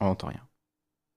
On 0.00 0.06
n'entend 0.06 0.28
rien. 0.28 0.46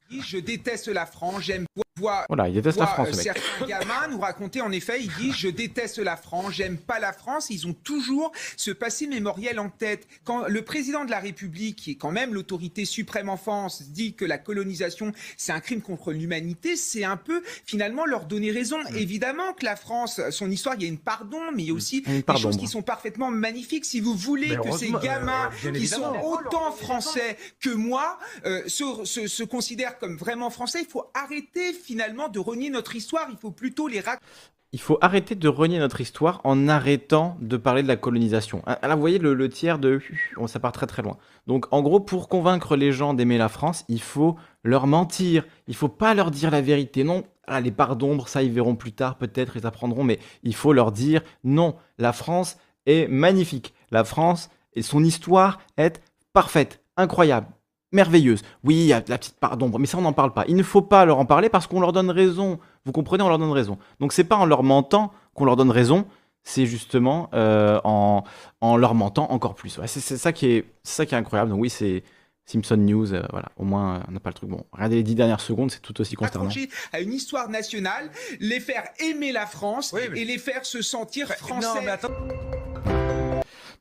Je 0.10 0.38
déteste 0.38 0.88
la 0.90 1.06
France, 1.06 1.42
j'aime 1.44 1.66
voir, 1.98 2.26
Voilà, 2.30 2.48
il 2.48 2.54
déteste 2.54 2.80
la 2.80 2.88
France 2.88 3.10
euh, 3.10 3.14
certains 3.14 3.66
gamins 3.68 4.08
nous 4.10 4.20
raconter 4.20 4.62
en 4.62 4.72
effet, 4.72 5.02
ils 5.02 5.12
disent 5.16 5.36
je 5.36 5.50
déteste 5.50 6.00
la 6.00 6.16
France, 6.16 6.54
j'aime 6.54 6.78
pas 6.78 7.00
la 7.00 7.12
France, 7.12 7.50
ils 7.50 7.68
ont 7.68 7.74
toujours 7.74 8.32
ce 8.56 8.72
passé 8.72 9.08
mémoriel 9.08 9.60
en 9.60 9.70
tête. 9.70 10.08
Quand 10.24 10.48
le 10.48 10.62
président 10.62 11.04
de 11.04 11.12
la 11.12 11.20
République, 11.20 11.76
qui 11.76 11.92
est 11.92 11.96
quand 11.96 12.12
même 12.12 12.34
l'autorité 12.34 12.86
suprême 12.86 13.28
en 13.28 13.36
France, 13.36 13.84
dit 13.90 14.14
que 14.14 14.24
la 14.24 14.38
colonisation 14.38 15.12
c'est 15.36 15.52
un 15.52 15.60
crime 15.60 15.82
contre 15.82 16.14
l'humanité, 16.14 16.78
c'est 16.78 17.04
un 17.04 17.18
peu 17.18 17.44
finalement 17.66 18.06
leur 18.06 18.26
donner 18.26 18.52
raison. 18.52 18.78
Mm. 18.84 18.96
Évidemment 18.96 19.54
que 19.54 19.66
la 19.66 19.76
France, 19.76 20.22
son 20.30 20.50
histoire, 20.50 20.76
il 20.76 20.84
y 20.84 20.86
a 20.86 20.90
une 20.90 20.98
pardon, 20.98 21.52
mais 21.54 21.64
il 21.64 21.68
y 21.68 21.72
a 21.72 21.74
aussi 21.74 22.04
Une 22.08 22.22
des 22.22 22.38
choses 22.40 22.58
qui 22.58 22.68
sont 22.68 22.84
parfaitement 22.84 23.32
magnifiques. 23.32 23.84
Si 23.84 24.00
vous 24.00 24.16
voulez 24.16 24.56
Mais 24.56 24.70
que 24.70 24.78
ces 24.78 24.92
gamins 24.92 25.50
euh, 25.66 25.72
bien 25.72 25.82
qui 25.82 25.88
sont 25.88 26.14
autant 26.24 26.72
français 26.72 27.38
que 27.60 27.70
moi 27.70 28.18
euh, 28.46 28.62
se, 28.68 29.04
se, 29.04 29.28
se 29.28 29.44
considèrent 29.44 30.00
comme 30.00 30.16
vraiment 30.16 30.50
français, 30.50 30.80
il 30.82 30.88
faut 30.88 31.12
arrêter 31.14 31.74
finalement 31.82 32.30
de 32.30 32.40
renier 32.40 32.70
notre 32.70 32.96
histoire. 32.96 33.28
Il 33.30 33.38
faut 33.38 33.52
plutôt 33.52 33.88
les 33.88 34.00
raconter. 34.00 34.26
Il 34.74 34.80
faut 34.80 34.98
arrêter 35.02 35.36
de 35.36 35.50
renier 35.50 35.80
notre 35.80 36.00
histoire 36.00 36.40
en 36.46 36.70
arrêtant 36.70 37.38
de 37.42 37.58
parler 37.58 37.84
de 37.84 37.90
la 37.90 37.98
colonisation. 37.98 38.64
Ah, 38.66 38.80
Là, 38.88 38.96
vous 38.96 39.02
voyez 39.02 39.20
le, 39.20 39.50
tiers 39.50 39.80
de... 39.80 40.00
Ça 40.48 40.62
part 40.62 40.72
très 40.72 40.88
très 40.88 41.02
loin. 41.02 41.18
Donc, 41.46 41.66
en 41.72 41.82
gros, 41.82 42.00
pour 42.00 42.30
convaincre 42.30 42.78
les 42.78 42.94
gens 42.94 43.14
d'aimer 43.14 43.38
la 43.38 43.50
France, 43.50 43.84
il 43.90 44.02
faut 44.02 44.38
leur 44.64 44.88
mentir. 44.88 45.46
Il 45.68 45.76
faut 45.76 45.90
pas 45.90 46.14
leur 46.14 46.32
dire 46.32 46.52
la 46.52 46.62
vérité. 46.62 47.04
Non, 47.04 47.26
ah, 47.48 47.60
les 47.60 47.72
parts 47.72 47.98
d'ombre, 47.98 48.30
ça, 48.30 48.44
ils 48.44 48.52
verront 48.52 48.76
plus 48.76 48.94
tard, 48.94 49.18
peut-être, 49.18 49.58
ils 49.58 49.68
apprendront. 49.68 50.06
Mais 50.06 50.20
il 50.44 50.56
faut 50.56 50.72
leur 50.72 50.94
dire, 50.94 51.22
non, 51.44 51.76
la 51.98 52.14
France 52.14 52.58
est 52.86 53.10
magnifique. 53.10 53.74
La 53.92 54.06
France 54.06 54.50
et 54.74 54.84
son 54.84 55.04
histoire 55.04 55.60
est 55.76 56.02
parfaite, 56.32 56.82
incroyable, 56.96 57.48
merveilleuse. 57.92 58.42
Oui, 58.64 58.76
il 58.76 58.86
y 58.86 58.94
a 58.94 59.04
la 59.08 59.18
petite 59.18 59.40
part 59.40 59.58
d'ombre, 59.58 59.80
mais 59.80 59.86
ça, 59.88 59.98
on 59.98 60.02
n'en 60.02 60.14
parle 60.14 60.34
pas. 60.34 60.46
Il 60.48 60.56
ne 60.56 60.64
faut 60.64 60.82
pas 60.82 61.06
leur 61.06 61.20
en 61.20 61.26
parler 61.26 61.50
parce 61.50 61.68
qu'on 61.68 61.80
leur 61.82 61.92
donne 61.94 62.10
raison. 62.10 62.60
Vous 62.86 62.92
comprenez, 62.92 63.24
on 63.24 63.30
leur 63.30 63.38
donne 63.40 63.52
raison. 63.52 63.78
Donc 64.00 64.14
c'est 64.14 64.24
pas 64.24 64.38
en 64.38 64.46
leur 64.46 64.64
mentant 64.64 65.12
qu'on 65.34 65.46
leur 65.46 65.56
donne 65.56 65.72
raison, 65.72 66.06
c'est 66.44 66.66
justement 66.66 67.30
euh, 67.34 67.80
en, 67.84 68.24
en 68.62 68.78
leur 68.78 68.96
mentant 68.96 69.32
encore 69.32 69.56
plus. 69.56 69.78
Ouais, 69.78 69.88
c'est 69.88 70.00
c'est 70.00 70.18
ça 70.18 70.32
qui 70.34 70.48
est, 70.48 70.66
ça 70.84 71.06
qui 71.06 71.14
est 71.16 71.18
incroyable. 71.18 71.52
Donc 71.52 71.62
oui, 71.62 71.70
c'est 71.70 72.04
Simpson 72.46 72.76
News. 72.78 73.14
euh, 73.14 73.22
voilà, 73.32 73.50
au 73.58 73.64
moins 73.64 73.96
euh, 73.96 74.00
on 74.08 74.12
n'a 74.14 74.20
pas 74.20 74.30
le 74.32 74.34
truc. 74.34 74.50
Bon, 74.50 74.64
regardez 74.72 74.96
les 74.96 75.04
dix 75.04 75.16
dernières 75.16 75.40
secondes, 75.42 75.70
c'est 75.72 75.82
tout 75.82 76.00
aussi 76.02 76.16
consternant. 76.16 76.50
à 76.92 77.00
une 77.00 77.14
histoire 77.14 77.50
nationale, 77.50 78.10
les 78.40 78.60
faire 78.60 78.84
aimer 79.00 79.32
la 79.32 79.46
France 79.46 79.94
Oui, 79.94 80.02
mais- 80.12 80.22
et 80.22 80.26
les 80.26 80.38
faire 80.40 80.66
se 80.66 80.82
sentir 80.82 81.28
français. 81.28 81.68
Non, 81.80 81.82
mais 81.86 81.92
attends. 81.92 82.10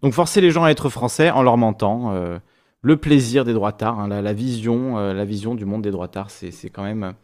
Donc 0.02 0.12
forcer 0.14 0.40
les 0.40 0.50
gens 0.50 0.64
à 0.64 0.70
être 0.70 0.88
français 0.88 1.30
en 1.30 1.42
leur 1.42 1.56
mentant. 1.56 2.12
euh, 2.12 2.38
le 2.82 2.96
plaisir 2.96 3.44
des 3.44 3.52
droitards, 3.52 4.00
hein, 4.00 4.08
la, 4.08 4.22
la 4.22 4.32
vision, 4.32 4.98
euh, 4.98 5.12
la 5.12 5.24
vision 5.24 5.54
du 5.54 5.64
monde 5.64 5.82
des 5.82 5.90
droitards, 5.90 6.30
c'est 6.30 6.50
c'est 6.50 6.70
quand 6.70 6.82
même, 6.82 7.14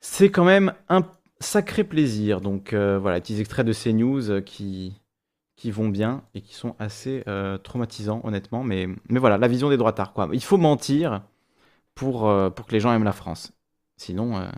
c'est 0.00 0.30
quand 0.30 0.44
même 0.44 0.72
un 0.88 1.02
sacré 1.40 1.84
plaisir. 1.84 2.40
Donc 2.40 2.72
euh, 2.72 2.98
voilà, 2.98 3.20
petits 3.20 3.40
extraits 3.40 3.66
de 3.66 3.72
ces 3.72 3.92
news 3.92 4.30
euh, 4.30 4.40
qui 4.40 4.96
vont 5.66 5.88
bien 5.88 6.22
et 6.34 6.40
qui 6.40 6.54
sont 6.54 6.74
assez 6.78 7.22
traumatisants 7.62 8.22
honnêtement. 8.24 8.64
Mais 8.64 8.88
voilà, 9.10 9.36
la 9.38 9.48
vision 9.48 9.68
des 9.68 9.76
quoi. 9.76 10.28
Il 10.32 10.42
faut 10.42 10.56
mentir 10.56 11.22
pour 11.94 12.22
que 12.22 12.72
les 12.72 12.80
gens 12.80 12.92
aiment 12.94 13.04
la 13.04 13.12
France. 13.12 13.52
Sinon 13.98 14.50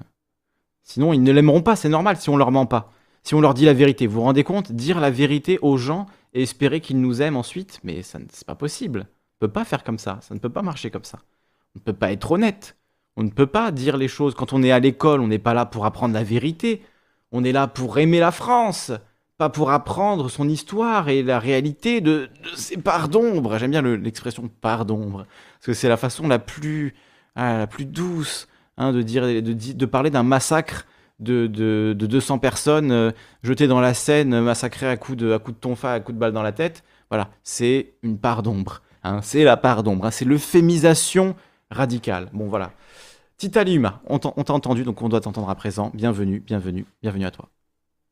sinon 0.85 1.13
ils 1.13 1.23
ne 1.23 1.33
l'aimeront 1.33 1.63
pas. 1.63 1.75
C'est 1.75 1.89
normal 1.89 2.19
si 2.19 2.31
on 2.31 2.37
leur 2.37 2.53
ment 2.53 2.67
pas. 2.67 2.93
Si 3.25 3.35
on 3.35 3.41
leur 3.41 3.55
dit 3.55 3.65
la 3.65 3.73
vérité, 3.73 4.07
vous 4.07 4.15
vous 4.15 4.23
rendez 4.23 4.45
compte? 4.45 4.71
Dire 4.71 5.01
la 5.01 5.11
vérité 5.11 5.59
aux 5.61 5.77
gens 5.77 6.07
et 6.35 6.43
espérer 6.43 6.81
qu'ils 6.81 7.01
nous 7.01 7.21
aiment 7.21 7.37
ensuite, 7.37 7.81
mais 7.83 8.03
ça, 8.03 8.19
c'est 8.31 8.47
pas 8.47 8.55
possible. 8.55 9.07
Peut 9.43 9.49
pas 9.49 9.65
faire 9.65 9.83
comme 9.83 9.99
ça. 9.99 10.21
Ça 10.21 10.35
ne 10.35 10.39
peut 10.39 10.51
pas 10.51 10.63
marcher 10.63 10.89
comme 10.93 11.03
ça. 11.03 11.19
On 11.75 11.81
ne 11.81 11.83
peut 11.83 11.93
pas 11.93 12.13
être 12.13 12.31
honnête. 12.31 12.77
On 13.17 13.25
ne 13.25 13.29
peut 13.31 13.49
pas 13.49 13.73
dire 13.73 13.97
les 13.97 14.07
choses. 14.07 14.37
Quand 14.37 14.53
on 14.53 14.63
est 14.63 14.71
à 14.71 14.79
l'école, 14.79 15.21
on 15.21 15.27
n'est 15.27 15.41
pas 15.41 15.53
là 15.53 15.67
pour 15.67 15.85
apprendre 15.85 16.15
la 16.15 16.23
vérité. 16.23 16.81
On 17.33 17.43
est 17.43 17.51
là 17.51 17.67
pour 17.67 17.99
aimer 17.99 18.21
la 18.21 18.31
France, 18.31 18.93
pas 19.39 19.49
pour 19.49 19.73
apprendre 19.73 20.31
son 20.31 20.49
histoire 20.49 21.09
et 21.09 21.25
la 21.25 21.41
réalité 21.41 22.01
de, 22.01 22.31
de 22.45 22.57
ses 22.57 22.77
parts 22.77 23.09
d'ombre. 23.09 23.59
J'aime 23.59 23.73
bien 23.73 23.83
le- 23.83 23.97
l'expression 23.97 24.47
part 24.61 24.85
d'ombre, 24.85 25.27
parce 25.59 25.67
que 25.67 25.73
c'est 25.75 25.89
la 25.89 25.97
façon 25.97 26.29
la 26.29 26.39
plus, 26.39 26.95
ah, 27.35 27.59
la 27.59 27.67
plus 27.67 27.85
douce 27.85 28.47
hein, 28.77 28.93
de, 28.93 29.03
dire, 29.03 29.25
de, 29.25 29.87
parler 29.87 30.11
d'un 30.11 30.23
massacre 30.23 30.87
de, 31.19 31.49
de, 31.49 31.97
de 31.99 32.07
200 32.07 32.39
personnes 32.39 32.93
euh, 32.93 33.11
jetées 33.43 33.67
dans 33.67 33.81
la 33.81 33.93
Seine, 33.95 34.41
massacrées 34.41 34.89
à 34.89 34.97
coups 34.97 35.19
de, 35.19 35.33
à 35.33 35.41
coups 35.41 35.57
de 35.57 35.61
tonfa, 35.61 35.95
à 35.95 35.99
coups 36.01 36.15
de 36.15 36.21
balle 36.21 36.33
dans 36.33 36.43
la 36.45 36.53
tête. 36.53 36.85
Voilà, 37.11 37.29
c'est 37.43 37.95
une 38.05 38.19
part 38.19 38.45
d'ombre. 38.45 38.83
Hein, 39.03 39.21
c'est 39.23 39.45
la 39.45 39.57
part 39.57 39.83
d'ombre. 39.83 40.07
hein, 40.07 40.11
c'est 40.11 40.25
l'euphémisation 40.25 41.35
radicale. 41.71 42.29
Bon, 42.33 42.49
voilà. 42.49 42.71
Tita 43.39 43.65
Liuma, 43.65 44.01
on 44.07 44.19
t'a 44.19 44.53
entendu, 44.53 44.85
donc 44.85 45.03
on 45.03 45.09
doit 45.09 45.21
t'entendre 45.21 45.51
à 45.51 45.55
présent. 45.55 45.91
Bienvenue, 45.95 46.41
bienvenue, 46.41 46.85
bienvenue 47.03 47.25
à 47.27 47.31
toi. 47.31 47.49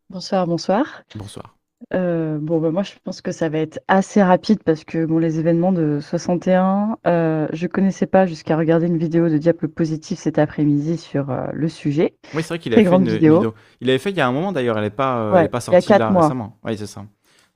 Bonsoir, 0.09 0.47
bonsoir. 0.47 1.03
Bonsoir. 1.15 1.57
Euh, 1.95 2.39
bon, 2.41 2.61
bah, 2.61 2.71
moi, 2.71 2.83
je 2.83 2.93
pense 3.05 3.23
que 3.23 3.33
ça 3.33 3.49
va 3.49 3.59
être 3.59 3.81
assez 3.89 4.23
rapide 4.23 4.62
parce 4.65 4.85
que 4.85 5.07
bon, 5.07 5.19
les 5.19 5.39
événements 5.39 5.73
de 5.73 5.99
61, 6.01 6.99
euh, 7.07 7.47
je 7.53 7.67
connaissais 7.69 8.07
pas 8.07 8.27
jusqu'à 8.27 8.57
regarder 8.57 8.87
une 8.87 8.99
vidéo 8.99 9.29
de 9.29 9.39
Diable 9.39 9.69
Positif 9.69 10.19
cet 10.19 10.39
après-midi 10.39 10.99
sur 10.99 11.31
euh, 11.31 11.47
le 11.53 11.69
sujet. 11.69 12.15
Oui, 12.35 12.43
c'est 12.43 12.49
vrai 12.49 12.59
qu'il 12.59 12.75
avait 12.75 12.85
fait 12.85 12.95
une, 12.95 13.09
vidéo. 13.09 13.37
vidéo. 13.37 13.55
Il 13.81 13.89
avait 13.89 13.99
fait 13.99 14.11
il 14.11 14.17
y 14.17 14.21
a 14.21 14.27
un 14.27 14.33
moment 14.33 14.53
d'ailleurs, 14.53 14.77
elle 14.77 14.85
n'est 14.85 14.91
pas, 14.91 15.19
euh, 15.21 15.33
Ouais, 15.33 15.39
elle 15.41 15.45
est 15.47 15.49
pas 15.49 15.61
il 15.67 15.73
y 15.73 15.77
a 15.77 15.81
sortie 15.81 15.99
là 16.01 16.11
mois. 16.11 16.23
récemment. 16.23 16.59
Oui, 16.65 16.77
c'est 16.77 16.87
ça. 16.87 17.05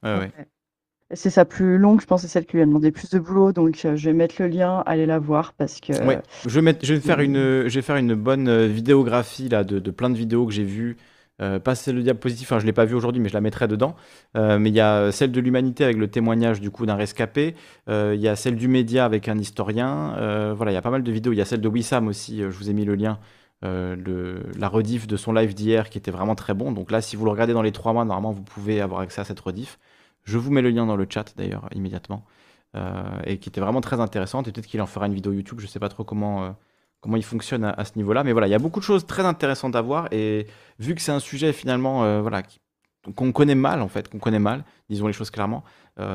Ouais, 0.03 0.19
ouais. 0.19 0.33
C'est 1.15 1.31
sa 1.31 1.45
plus 1.45 1.79
longue, 1.79 2.01
je 2.01 2.07
pense, 2.07 2.23
c'est 2.23 2.29
celle 2.29 2.47
qui 2.47 2.57
lui 2.57 2.63
a 2.63 2.67
demandé 2.67 2.91
plus 2.93 3.11
de 3.11 3.19
boulot, 3.19 3.53
donc 3.53 3.81
euh, 3.85 3.97
je 3.97 4.07
vais 4.11 4.13
mettre 4.15 4.37
le 4.41 4.49
lien, 4.49 4.83
allez 4.87 5.07
la 5.07 5.19
voir 5.19 5.53
parce 5.55 5.81
que 5.81 5.93
Ouais, 6.07 6.21
je 6.47 6.51
vais, 6.51 6.63
mettre, 6.63 6.85
je 6.85 6.95
vais 6.95 7.01
faire 7.01 7.19
euh, 7.19 7.23
une, 7.23 7.69
je 7.69 7.75
vais 7.75 7.83
faire 7.83 7.97
une 7.97 8.15
bonne 8.15 8.49
euh, 8.49 8.67
vidéographie 8.67 9.49
là, 9.49 9.65
de, 9.65 9.79
de 9.79 9.91
plein 9.91 10.11
de 10.11 10.17
vidéos 10.17 10.47
que 10.47 10.53
j'ai 10.53 10.65
vues. 10.65 10.97
Euh, 11.43 11.59
pas 11.59 11.75
celle 11.75 11.97
de 11.97 12.03
Diable 12.03 12.21
Positif, 12.21 12.47
enfin, 12.53 12.59
je 12.61 12.65
ne 12.65 12.69
l'ai 12.69 12.73
pas 12.73 12.85
vue 12.85 12.95
aujourd'hui, 12.95 13.21
mais 13.21 13.29
je 13.29 13.35
la 13.35 13.41
mettrai 13.41 13.67
dedans. 13.67 13.97
Euh, 14.37 14.59
mais 14.61 14.69
il 14.71 14.75
y 14.77 14.81
a 14.81 15.11
celle 15.11 15.33
de 15.33 15.41
l'humanité 15.41 15.83
avec 15.85 15.97
le 15.97 16.07
témoignage 16.09 16.61
du 16.61 16.71
coup 16.71 16.87
d'un 16.87 16.95
rescapé. 16.95 17.57
Il 17.89 18.21
y 18.21 18.29
a 18.29 18.37
celle 18.37 18.55
du 18.55 18.69
média 18.69 19.05
avec 19.05 19.29
un 19.29 19.37
historien. 19.37 20.15
Voilà, 20.55 20.71
il 20.71 20.75
y 20.75 20.79
a 20.79 20.83
pas 20.83 20.91
mal 20.91 21.03
de 21.03 21.11
vidéos. 21.13 21.33
Il 21.33 21.39
y 21.39 21.41
a 21.41 21.45
celle 21.45 21.61
de 21.61 21.69
Wissam 21.69 22.07
aussi, 22.07 22.39
je 22.39 22.45
vous 22.47 22.71
ai 22.71 22.73
mis 22.73 22.85
le 22.85 22.95
lien. 22.95 23.19
euh, 23.65 23.97
le- 23.97 24.43
la 24.59 24.69
rediff 24.69 25.07
de 25.07 25.17
son 25.17 25.33
live 25.33 25.55
d'hier 25.55 25.89
qui 25.89 25.97
était 25.99 26.11
vraiment 26.11 26.35
très 26.35 26.53
bon. 26.55 26.71
Donc 26.73 26.91
là, 26.91 27.01
si 27.01 27.17
vous 27.17 27.25
le 27.25 27.31
regardez 27.31 27.55
dans 27.55 27.63
les 27.63 27.73
trois 27.73 27.93
mois, 27.95 28.05
normalement, 28.05 28.31
vous 28.33 28.43
pouvez 28.43 28.81
avoir 28.83 29.01
accès 29.01 29.23
à 29.23 29.25
cette 29.25 29.41
rediff. 29.41 29.79
Je 30.25 30.39
vous 30.39 30.51
mets 30.51 30.63
le 30.63 30.71
lien 30.71 30.87
dans 30.87 30.97
le 30.97 31.07
chat 31.09 31.35
d'ailleurs, 31.37 31.69
immédiatement. 31.75 32.25
Euh, 32.77 33.21
et 33.25 33.39
qui 33.39 33.49
était 33.49 33.61
vraiment 33.61 33.81
très 33.81 34.01
intéressante. 34.01 34.49
Et 34.49 34.53
peut-être 34.53 34.67
qu'il 34.67 34.83
en 34.83 34.87
fera 34.87 35.07
une 35.07 35.15
vidéo 35.15 35.33
YouTube. 35.33 35.61
Je 35.61 35.67
sais 35.67 35.79
pas 35.79 35.89
trop 35.89 36.03
comment, 36.03 36.45
euh, 36.45 36.51
comment 37.01 37.17
il 37.17 37.25
fonctionne 37.25 37.65
à, 37.65 37.85
ce 37.85 37.93
niveau-là. 37.97 38.25
Mais 38.25 38.33
voilà, 38.33 38.49
il 38.49 38.51
y 38.51 38.55
a 38.55 38.59
beaucoup 38.59 38.81
de 38.81 38.85
choses 38.85 39.07
très 39.07 39.25
intéressantes 39.25 39.77
à 39.77 39.81
voir. 39.81 40.09
Et 40.11 40.49
vu 40.81 40.95
que 40.97 41.01
c'est 41.01 41.13
un 41.13 41.21
sujet 41.21 41.53
finalement 41.53 42.03
euh, 42.03 42.21
voilà, 42.21 42.43
qu'on 43.15 43.31
connaît 43.31 43.55
mal, 43.55 43.81
en 43.81 43.87
fait, 43.89 44.09
qu'on 44.09 44.19
connaît 44.19 44.41
mal, 44.41 44.65
disons 44.91 45.07
les 45.07 45.13
choses 45.13 45.31
clairement, 45.31 45.63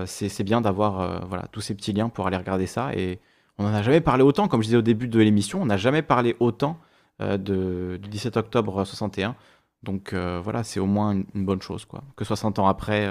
c'est 0.05 0.43
bien 0.43 0.59
d'avoir 0.59 1.49
tous 1.51 1.61
ces 1.61 1.75
petits 1.75 1.93
liens 1.93 2.09
pour 2.09 2.27
aller 2.27 2.35
regarder 2.35 2.65
ça. 2.65 2.93
Et 2.95 3.19
on 3.57 3.63
n'en 3.63 3.73
a 3.73 3.83
jamais 3.83 4.01
parlé 4.01 4.23
autant, 4.23 4.47
comme 4.47 4.61
je 4.61 4.67
disais 4.67 4.77
au 4.77 4.81
début 4.81 5.07
de 5.07 5.19
l'émission, 5.19 5.61
on 5.61 5.67
n'a 5.67 5.77
jamais 5.77 6.01
parlé 6.01 6.35
autant 6.39 6.77
de, 7.19 7.99
du 8.01 8.09
17 8.09 8.37
octobre 8.37 8.83
61. 8.83 9.35
Donc 9.83 10.15
voilà, 10.15 10.63
c'est 10.63 10.79
au 10.79 10.87
moins 10.87 11.11
une, 11.11 11.25
une 11.35 11.45
bonne 11.45 11.61
chose. 11.61 11.85
Quoi. 11.85 12.03
Que 12.17 12.25
60 12.25 12.57
ans 12.57 12.67
après, 12.67 13.07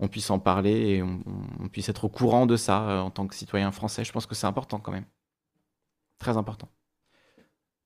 on 0.00 0.08
puisse 0.08 0.30
en 0.30 0.38
parler 0.40 0.72
et 0.96 1.02
on, 1.02 1.20
on 1.60 1.68
puisse 1.68 1.88
être 1.88 2.04
au 2.04 2.08
courant 2.08 2.46
de 2.46 2.56
ça 2.56 2.88
euh, 2.88 3.00
en 3.00 3.10
tant 3.10 3.26
que 3.26 3.34
citoyen 3.34 3.70
français. 3.70 4.04
Je 4.04 4.12
pense 4.12 4.26
que 4.26 4.34
c'est 4.34 4.46
important 4.46 4.80
quand 4.80 4.92
même. 4.92 5.06
Très 6.18 6.36
important. 6.36 6.68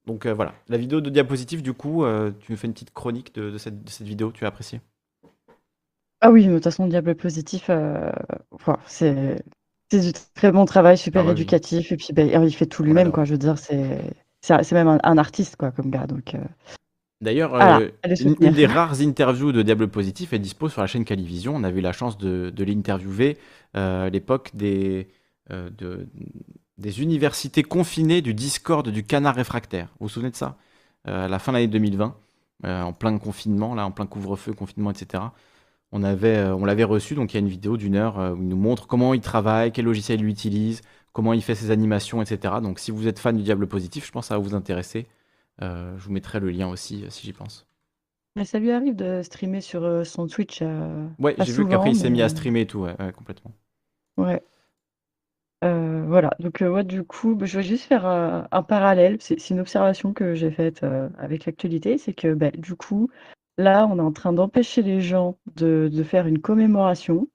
Donc 0.07 0.27
euh, 0.27 0.35
voilà, 0.35 0.55
la 0.69 0.77
vidéo 0.77 1.01
de 1.01 1.11
diapositive, 1.11 1.63
du 1.63 1.73
coup, 1.73 2.05
euh, 2.05 2.31
tu 2.41 2.53
nous 2.53 2.59
fais 2.59 2.67
une 2.67 2.75
petite 2.75 2.93
chronique 2.93 3.35
de, 3.35 3.51
de 3.51 3.59
cette, 3.59 3.83
de 3.85 3.91
cette 3.91 4.07
vidéo, 4.07 4.33
tu 4.33 4.45
as 4.45 4.49
apprécié 4.49 4.81
Ah 6.21 6.31
oui, 6.31 6.47
de 6.47 6.55
toute 6.55 6.65
façon, 6.65 6.87
Diable 6.87 7.15
Positif, 7.15 7.71
c'est 8.87 9.37
du 9.93 10.13
très 10.35 10.53
bon 10.53 10.65
travail, 10.65 10.99
super 10.99 11.27
Ah 11.27 11.31
oui. 11.31 11.33
éducatif, 11.33 11.93
et 11.93 11.97
puis 11.97 12.13
ben, 12.13 12.29
il 12.45 12.55
fait 12.55 12.67
tout 12.67 12.83
lui-même, 12.83 13.13
quoi. 13.13 13.25
Je 13.25 13.33
veux 13.33 13.39
dire, 13.39 13.59
c'est 13.59 14.73
même 14.73 14.89
un, 14.89 14.99
un 15.03 15.19
artiste, 15.19 15.57
quoi, 15.57 15.71
comme 15.71 15.91
gars. 15.91 16.07
Donc, 16.07 16.35
D'ailleurs, 17.25 17.55
euh, 17.55 17.89
une, 18.25 18.37
des 18.53 18.67
rares 18.67 19.01
interviews 19.01 19.53
de 19.53 19.63
Diable 19.63 19.89
Positif 19.89 20.33
est 20.33 20.39
dispo 20.39 20.69
sur 20.69 20.81
la 20.83 20.87
chaîne 20.87 21.05
Calivision. 21.05 21.57
On 21.57 21.65
a 21.65 21.71
eu 21.71 21.81
la 21.81 21.93
chance 21.93 22.19
de, 22.19 22.51
de 22.51 22.65
l'interviewer 22.65 23.39
euh, 23.77 24.07
à 24.07 24.11
l'époque 24.11 24.51
des, 24.55 25.09
euh, 25.51 25.71
de- 25.71 26.09
des 26.79 27.03
universités 27.03 27.63
confinées 27.63 28.23
du 28.23 28.35
Discord 28.35 28.89
du 28.89 29.05
canard 29.05 29.35
réfractaire. 29.37 29.89
Vous 30.01 30.07
vous 30.07 30.09
souvenez 30.09 30.31
de 30.31 30.37
ça? 30.37 30.57
À 31.07 31.29
la 31.29 31.39
fin 31.39 31.53
de 31.53 31.59
l'année 31.59 31.69
2020. 31.69 32.17
euh, 32.67 32.83
en 32.83 32.93
plein 32.93 33.19
confinement, 33.19 33.75
là, 33.75 33.85
en 33.87 33.91
plein 33.91 34.07
couvre-feu, 34.07 34.53
confinement, 34.55 34.91
etc. 34.93 35.23
On 35.93 36.03
avait, 36.03 36.39
on 36.47 36.65
l'avait 36.65 36.85
reçu, 36.85 37.15
donc 37.15 37.33
il 37.33 37.37
y 37.37 37.39
a 37.39 37.41
une 37.41 37.49
vidéo 37.49 37.77
d'une 37.77 37.95
heure 37.97 38.17
où 38.37 38.43
il 38.43 38.49
nous 38.49 38.57
montre 38.57 38.87
comment 38.87 39.15
il 39.15 39.21
travaille, 39.21 39.71
quel 39.73 39.85
logiciel 39.85 40.21
il 40.21 40.27
utilise, 40.29 40.81
comment 41.13 41.33
il 41.35 41.43
fait 41.43 41.55
ses 41.55 41.71
animations, 41.71 42.23
etc. 42.23 42.55
Donc 42.63 42.79
si 42.81 42.91
vous 42.91 43.07
êtes 43.09 43.19
fan 43.21 43.37
du 43.37 43.43
Diable 43.45 43.67
Positif, 43.69 44.07
je 44.07 44.13
pense 44.13 44.25
que 44.25 44.29
ça 44.29 44.39
va 44.39 44.43
vous 44.43 44.55
intéresser. 44.55 45.07
Euh, 45.63 45.97
je 45.99 46.05
vous 46.05 46.13
mettrai 46.13 46.41
le 46.41 46.51
lien 46.51 46.69
aussi 46.69 47.05
euh, 47.05 47.11
si 47.11 47.25
j'y 47.27 47.33
pense. 47.33 47.67
Mais 48.37 48.45
ça 48.45 48.61
lui 48.61 48.71
arrive 48.71 48.95
de 48.95 49.23
streamer 49.23 49.61
sur 49.61 49.83
euh, 49.83 50.05
son 50.05 50.29
Twitch. 50.29 50.61
euh, 50.63 51.09
Ouais, 51.19 51.35
j'ai 51.41 51.53
vu 51.53 51.67
qu'après 51.67 51.91
il 51.91 51.97
s'est 51.97 52.09
mis 52.11 52.23
à 52.23 52.29
streamer 52.29 52.61
et 52.61 52.67
tout, 52.69 52.79
ouais, 52.81 52.95
ouais, 53.01 53.13
complètement. 53.13 53.53
Ouais. 54.17 54.43
Euh, 55.65 56.05
voilà, 56.07 56.31
donc 56.41 56.59
ouais, 56.61 56.85
du 56.85 57.05
coup, 57.05 57.35
bah, 57.37 57.47
je 57.47 57.57
vais 57.59 57.63
juste 57.65 57.85
faire 57.87 58.05
un 58.07 58.63
parallèle. 58.63 59.17
C'est 59.21 59.51
une 59.51 59.61
observation 59.61 60.13
que 60.13 60.35
j'ai 60.35 60.51
faite 60.51 60.83
avec 61.19 61.47
l'actualité, 61.47 61.97
c'est 61.99 62.13
que 62.13 62.35
bah, 62.35 62.51
du 62.51 62.75
coup, 62.75 63.09
là, 63.59 63.87
on 63.91 63.99
est 63.99 64.03
en 64.03 64.13
train 64.13 64.33
d'empêcher 64.33 64.83
les 64.83 65.01
gens 65.01 65.39
de, 65.57 65.89
de 65.93 66.03
faire 66.03 66.27
une 66.27 66.41
commémoration, 66.41 67.29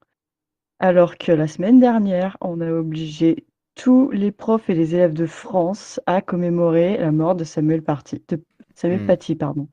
alors 0.80 1.18
que 1.18 1.32
la 1.34 1.48
semaine 1.48 1.80
dernière, 1.82 2.38
on 2.42 2.62
a 2.62 2.72
obligé 2.72 3.46
tous 3.80 4.10
les 4.12 4.32
profs 4.32 4.70
et 4.70 4.74
les 4.74 4.94
élèves 4.94 5.14
de 5.14 5.26
France 5.26 6.02
à 6.06 6.22
commémorer 6.22 6.98
la 6.98 7.14
mort 7.14 7.34
de 7.34 7.46
Samuel 7.46 7.82
Paty, 7.82 8.22
de 8.28 8.44
Samuel 8.76 9.00
Hmm. 9.00 9.08
Paty, 9.08 9.36
pardon. 9.36 9.70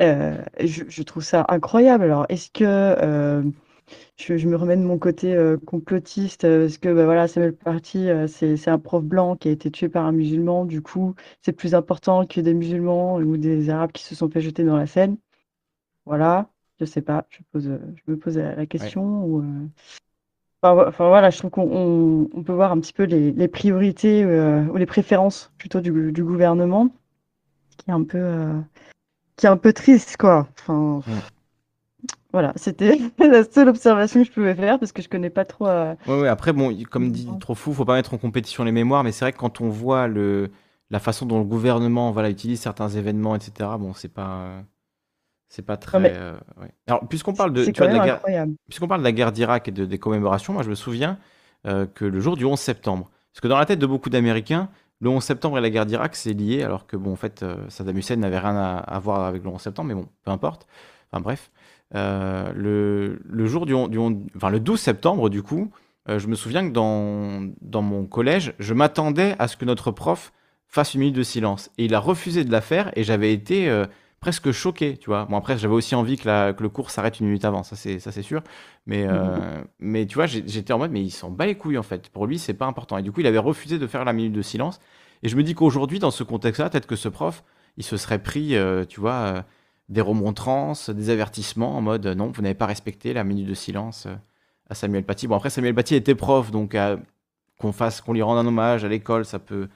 Euh, 0.00 0.42
je, 0.60 0.84
je 0.88 1.02
trouve 1.02 1.22
ça 1.22 1.44
incroyable. 1.48 2.04
Alors, 2.04 2.24
est-ce 2.30 2.50
que 2.50 2.64
euh, 2.64 3.42
je, 4.16 4.38
je 4.38 4.48
me 4.48 4.56
remets 4.56 4.78
de 4.78 4.82
mon 4.82 4.98
côté 4.98 5.34
euh, 5.34 5.58
complotiste 5.58 6.44
euh, 6.44 6.62
parce 6.66 6.78
que 6.78 6.88
bah, 6.94 7.04
voilà, 7.04 7.28
Samuel 7.28 7.54
Paty, 7.54 8.08
euh, 8.08 8.26
c'est, 8.28 8.68
un 8.68 8.78
prof 8.78 9.04
blanc 9.04 9.36
qui 9.36 9.48
a 9.48 9.52
été 9.52 9.70
tué 9.70 9.90
par 9.90 10.06
un 10.06 10.12
musulman. 10.12 10.64
Du 10.64 10.80
coup, 10.80 11.14
c'est 11.42 11.52
plus 11.52 11.74
important 11.74 12.24
que 12.26 12.40
des 12.40 12.54
musulmans 12.54 13.16
ou 13.16 13.36
des 13.36 13.68
Arabes 13.68 13.92
qui 13.92 14.04
se 14.04 14.14
sont 14.14 14.30
fait 14.30 14.40
jeter 14.40 14.64
dans 14.64 14.76
la 14.78 14.86
Seine? 14.86 15.18
Voilà, 16.06 16.48
je 16.80 16.86
sais 16.86 17.02
pas. 17.02 17.26
Je 17.28 17.40
pose, 17.52 17.68
euh, 17.68 17.78
je 17.94 18.10
me 18.10 18.18
pose 18.18 18.38
la 18.38 18.64
question. 18.64 19.26
Ou, 19.26 19.42
euh, 19.42 19.68
Enfin, 20.64 20.74
vo- 20.74 20.88
enfin, 20.88 21.08
voilà, 21.08 21.28
je 21.30 21.38
trouve 21.38 21.50
qu'on 21.50 21.68
on, 21.70 22.28
on 22.34 22.42
peut 22.42 22.54
voir 22.54 22.72
un 22.72 22.80
petit 22.80 22.94
peu 22.94 23.02
les, 23.04 23.32
les 23.32 23.48
priorités 23.48 24.24
euh, 24.24 24.64
ou 24.68 24.76
les 24.78 24.86
préférences 24.86 25.52
plutôt 25.58 25.82
du, 25.82 26.10
du 26.10 26.24
gouvernement, 26.24 26.88
qui 27.78 27.90
est 27.90 27.94
un 27.94 28.04
peu, 28.04 28.18
euh, 28.18 28.60
qui 29.36 29.46
est 29.46 29.50
un 29.50 29.56
peu 29.58 29.72
triste, 29.72 30.16
quoi. 30.18 30.48
Enfin, 30.60 31.02
voilà, 32.32 32.52
c'était 32.56 32.98
la 33.18 33.44
seule 33.44 33.68
observation 33.68 34.20
que 34.22 34.26
je 34.26 34.32
pouvais 34.32 34.54
faire 34.54 34.78
parce 34.78 34.92
que 34.92 35.02
je 35.02 35.08
connais 35.08 35.30
pas 35.30 35.44
trop. 35.44 35.66
euh, 35.68 35.94
Ouais, 36.06 36.20
ouais, 36.20 36.28
après, 36.28 36.52
bon, 36.52 36.76
comme 36.90 37.10
dit 37.12 37.26
trop 37.38 37.54
fou, 37.54 37.72
faut 37.72 37.84
pas 37.84 37.94
mettre 37.94 38.14
en 38.14 38.18
compétition 38.18 38.64
les 38.64 38.72
mémoires, 38.72 39.04
mais 39.04 39.12
c'est 39.12 39.24
vrai 39.24 39.32
que 39.32 39.38
quand 39.38 39.60
on 39.60 39.68
voit 39.68 40.08
le, 40.08 40.50
la 40.90 40.98
façon 40.98 41.26
dont 41.26 41.38
le 41.38 41.44
gouvernement 41.44 42.10
voilà, 42.12 42.30
utilise 42.30 42.60
certains 42.60 42.88
événements, 42.88 43.36
etc., 43.36 43.78
bon, 43.78 43.94
c'est 43.94 44.08
pas, 44.12 44.38
euh, 44.40 44.62
c'est 45.54 45.62
pas 45.62 45.76
très. 45.76 46.00
mais- 46.00 46.12
euh, 46.14 46.34
ouais. 46.60 46.72
Alors, 46.88 47.06
puisqu'on 47.08 47.32
parle 47.34 47.52
de, 47.52 47.64
c'est 47.64 47.72
tu 47.72 47.78
vois, 47.78 47.86
quand 47.88 47.92
de 47.94 47.98
la 47.98 48.04
guerre, 48.06 48.20
puisqu'on 48.68 48.88
parle 48.88 49.00
de 49.00 49.04
la 49.04 49.12
guerre 49.12 49.32
d'Irak 49.32 49.68
et 49.68 49.70
de, 49.72 49.84
des 49.84 49.98
commémorations, 49.98 50.52
moi 50.52 50.62
je 50.62 50.70
me 50.70 50.74
souviens 50.74 51.18
euh, 51.66 51.86
que 51.86 52.04
le 52.04 52.20
jour 52.20 52.36
du 52.36 52.44
11 52.44 52.58
septembre, 52.58 53.10
parce 53.32 53.40
que 53.40 53.48
dans 53.48 53.58
la 53.58 53.64
tête 53.66 53.78
de 53.78 53.86
beaucoup 53.86 54.10
d'Américains, 54.10 54.68
le 55.00 55.10
11 55.10 55.22
septembre 55.22 55.58
et 55.58 55.60
la 55.60 55.70
guerre 55.70 55.86
d'Irak 55.86 56.16
c'est 56.16 56.32
lié, 56.32 56.62
alors 56.62 56.86
que 56.86 56.96
bon, 56.96 57.12
en 57.12 57.16
fait, 57.16 57.42
euh, 57.42 57.56
Saddam 57.68 57.96
Hussein 57.96 58.16
n'avait 58.16 58.38
rien 58.38 58.56
à, 58.56 58.76
à 58.78 58.98
voir 58.98 59.24
avec 59.24 59.42
le 59.44 59.48
11 59.50 59.60
septembre, 59.60 59.88
mais 59.88 59.94
bon, 59.94 60.08
peu 60.24 60.30
importe. 60.32 60.66
Enfin 61.12 61.20
bref, 61.22 61.50
le, 61.92 63.18
le 63.24 63.46
jour 63.46 63.66
du, 63.66 63.74
du 63.88 63.98
enfin 64.36 64.50
le 64.50 64.60
12 64.60 64.80
septembre 64.80 65.28
du 65.30 65.42
coup, 65.42 65.70
je 66.08 66.26
me 66.26 66.34
souviens 66.34 66.66
que 66.68 66.72
dans, 66.72 67.48
dans 67.62 67.82
mon 67.82 68.04
collège, 68.06 68.52
je 68.58 68.74
m'attendais 68.74 69.36
à 69.38 69.48
ce 69.48 69.56
que 69.56 69.64
notre 69.64 69.90
prof 69.90 70.32
fasse 70.68 70.94
une 70.94 71.00
minute 71.00 71.14
de 71.16 71.22
silence, 71.22 71.70
et 71.78 71.84
il 71.84 71.94
a 71.94 72.00
refusé 72.00 72.44
de 72.44 72.50
la 72.52 72.60
faire, 72.60 72.90
et 72.96 73.04
j'avais 73.04 73.32
été 73.32 73.68
presque 74.24 74.52
choqué, 74.52 74.96
tu 74.96 75.10
vois. 75.10 75.26
Bon 75.26 75.36
après, 75.36 75.58
j'avais 75.58 75.74
aussi 75.74 75.94
envie 75.94 76.16
que, 76.16 76.26
la- 76.26 76.54
que 76.54 76.62
le 76.62 76.70
cours 76.70 76.90
s'arrête 76.90 77.20
une 77.20 77.26
minute 77.26 77.44
avant, 77.44 77.62
ça 77.62 77.76
c'est 77.76 77.98
ça 77.98 78.10
c'est 78.10 78.22
sûr. 78.22 78.42
Mais 78.86 79.04
euh, 79.06 79.62
mais 79.80 80.06
tu 80.06 80.14
vois, 80.14 80.24
j'étais 80.26 80.72
en 80.72 80.78
mode 80.78 80.92
mais 80.92 81.02
il 81.02 81.10
s'en 81.10 81.30
bat 81.30 81.44
les 81.44 81.54
couilles 81.56 81.76
en 81.76 81.82
fait. 81.82 82.08
Pour 82.08 82.26
lui, 82.26 82.38
c'est 82.38 82.54
pas 82.54 82.64
important. 82.64 82.96
Et 82.96 83.02
du 83.02 83.12
coup, 83.12 83.20
il 83.20 83.26
avait 83.26 83.36
refusé 83.38 83.78
de 83.78 83.86
faire 83.86 84.02
la 84.06 84.14
minute 84.14 84.32
de 84.32 84.40
silence. 84.40 84.80
Et 85.22 85.28
je 85.28 85.36
me 85.36 85.42
dis 85.42 85.54
qu'aujourd'hui, 85.54 85.98
dans 85.98 86.10
ce 86.10 86.24
contexte-là, 86.24 86.70
peut-être 86.70 86.86
que 86.86 86.96
ce 86.96 87.08
prof, 87.10 87.44
il 87.76 87.84
se 87.84 87.98
serait 87.98 88.22
pris, 88.22 88.56
euh, 88.56 88.84
tu 88.86 88.98
vois, 89.00 89.12
euh, 89.12 89.42
des 89.90 90.00
remontrances, 90.00 90.88
des 90.88 91.10
avertissements 91.10 91.76
en 91.76 91.82
mode 91.82 92.06
non, 92.06 92.30
vous 92.34 92.40
n'avez 92.40 92.54
pas 92.54 92.66
respecté 92.66 93.12
la 93.12 93.24
minute 93.24 93.46
de 93.46 93.54
silence 93.54 94.08
à 94.70 94.74
Samuel 94.74 95.04
Paty. 95.04 95.28
Bon 95.28 95.36
après, 95.36 95.50
Samuel 95.50 95.74
Paty 95.74 95.94
était 95.96 96.14
prof, 96.14 96.50
donc 96.50 96.74
qu'on 97.58 97.72
fasse, 97.72 98.00
qu'on 98.00 98.14
lui 98.14 98.22
rende 98.22 98.38
un 98.38 98.46
hommage 98.48 98.84
à 98.84 98.88
l'école, 98.88 99.26
ça 99.26 99.38
peut 99.38 99.68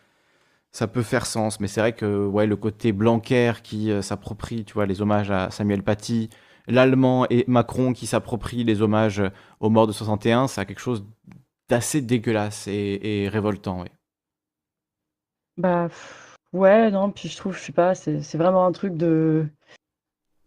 ça 0.72 0.86
peut 0.86 1.02
faire 1.02 1.26
sens, 1.26 1.60
mais 1.60 1.68
c'est 1.68 1.80
vrai 1.80 1.92
que 1.92 2.26
ouais, 2.26 2.46
le 2.46 2.56
côté 2.56 2.92
Blanquer 2.92 3.52
qui 3.62 3.90
euh, 3.90 4.02
s'approprie, 4.02 4.64
tu 4.64 4.74
vois, 4.74 4.86
les 4.86 5.00
hommages 5.00 5.30
à 5.30 5.50
Samuel 5.50 5.82
Paty, 5.82 6.28
l'Allemand 6.66 7.26
et 7.30 7.44
Macron 7.48 7.92
qui 7.92 8.06
s'approprient 8.06 8.64
les 8.64 8.82
hommages 8.82 9.20
euh, 9.20 9.30
aux 9.60 9.70
morts 9.70 9.86
de 9.86 9.92
61, 9.92 10.48
ça 10.48 10.62
a 10.62 10.64
quelque 10.64 10.80
chose 10.80 11.06
d'assez 11.68 12.00
dégueulasse 12.00 12.66
et, 12.68 13.28
révoltant. 13.30 13.82
ouais. 13.82 13.90
Bah 15.56 15.88
ouais, 16.52 16.90
non, 16.90 17.10
puis 17.10 17.28
je 17.28 17.36
trouve, 17.36 17.56
je 17.56 17.60
sais 17.60 17.72
pas, 17.72 17.94
c'est 17.94 18.36
vraiment 18.36 18.64
un 18.64 18.72
truc 18.72 18.94
de 18.94 19.46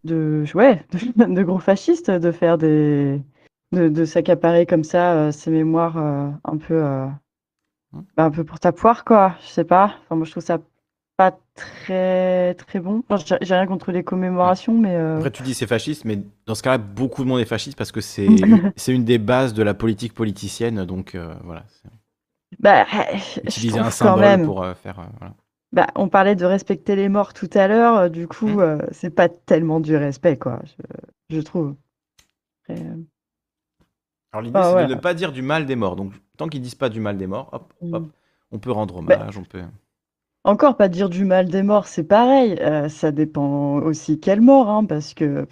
de 0.04 0.46
ouais, 0.56 0.84
de, 1.16 1.44
gros 1.44 1.60
fascistes 1.60 2.10
de 2.10 2.32
faire 2.32 2.58
des 2.58 3.22
de, 3.72 4.06
s'accaparer 4.06 4.66
comme 4.66 4.84
ça 4.84 5.32
ces 5.32 5.52
mémoires 5.52 5.98
euh, 5.98 6.30
un 6.44 6.58
peu. 6.58 6.82
Bah, 7.94 8.26
un 8.26 8.32
peu 8.32 8.44
pour 8.44 8.60
ta 8.60 8.72
poire 8.72 9.04
quoi, 9.06 9.36
je 9.42 9.48
sais 9.48 9.64
pas. 9.66 9.96
Enfin 10.06 10.16
moi 10.16 10.26
je 10.26 10.32
trouve 10.32 10.44
ça 10.44 10.60
pas 11.18 11.38
très 11.56 12.56
très 12.56 12.80
bon. 12.80 13.04
Enfin, 13.10 13.38
j'ai 13.42 13.54
rien 13.54 13.68
contre 13.68 13.92
les 13.92 14.04
commémorations 14.04 14.74
mais 14.78 14.96
euh, 14.96 15.18
Après, 15.18 15.32
tu 15.32 15.44
dis 15.44 15.54
c'est 15.54 15.68
fasciste, 15.68 16.06
mais 16.06 16.20
dans 16.48 16.56
ce 16.56 16.64
cas-là, 16.64 16.78
beaucoup 16.80 17.24
de 17.24 17.30
monde 17.30 17.40
est 17.42 17.46
fasciste 17.46 17.78
parce 17.78 17.92
que 17.92 18.02
c'est 18.02 18.28
c'est 18.76 18.94
une 18.94 19.04
des 19.06 19.18
bases 19.20 19.54
de 19.54 19.62
la 19.64 19.74
politique 19.74 20.14
politicienne, 20.14 20.86
donc 20.86 21.16
euh, 21.16 21.34
voilà. 21.44 21.66
bah 22.60 22.86
Utiliser 23.44 23.80
un 23.80 23.92
symbole 23.92 24.20
même. 24.22 24.46
pour 24.46 24.64
euh, 24.64 24.74
faire. 24.74 25.00
euh, 25.00 25.04
voilà. 25.20 25.34
Bah, 25.74 25.88
on 25.96 26.10
parlait 26.10 26.36
de 26.36 26.46
respecter 26.46 26.96
les 26.98 27.08
morts 27.08 27.34
tout 27.34 27.50
à 27.54 27.68
l'heure, 27.68 28.10
du 28.10 28.28
coup, 28.28 28.60
Mm. 28.60 28.82
c'est 28.92 29.10
pas 29.14 29.30
tellement 29.30 29.80
du 29.80 29.96
respect, 29.96 30.38
quoi, 30.38 30.60
je, 30.66 31.36
je 31.38 31.42
trouve. 31.42 31.76
Après, 32.68 32.82
Alors 34.34 34.42
l'idée, 34.44 34.60
c'est 34.64 34.74
ouais. 34.76 34.88
de 34.88 34.96
ne 34.96 35.00
pas 35.00 35.14
dire 35.14 35.32
du 35.32 35.42
mal 35.42 35.66
des 35.66 35.76
morts. 35.76 35.96
Donc, 35.96 36.14
tant 36.42 36.50
qu'ils 36.50 36.62
disent 36.62 36.76
pas 36.76 36.90
du 36.90 37.00
mal 37.00 37.18
des 37.18 37.28
morts, 37.28 37.50
hop, 37.52 37.74
Mm. 37.82 37.94
hop, 37.96 38.08
on 38.52 38.60
peut 38.60 38.72
rendre 38.72 39.02
Bah, 39.02 39.16
hommage, 39.16 39.38
on 39.38 39.44
peut. 39.44 39.62
Encore 40.44 40.76
pas 40.76 40.90
dire 40.90 41.10
du 41.10 41.24
mal 41.24 41.50
des 41.50 41.62
morts, 41.62 41.88
c'est 41.88 42.04
pareil. 42.04 42.58
euh, 42.60 42.90
ça 42.90 43.12
dépend 43.12 43.76
aussi 43.76 44.20
quelle 44.20 44.42
mort, 44.42 44.70
hein, 44.70 44.86
parce 44.86 45.14
que, 45.14 45.46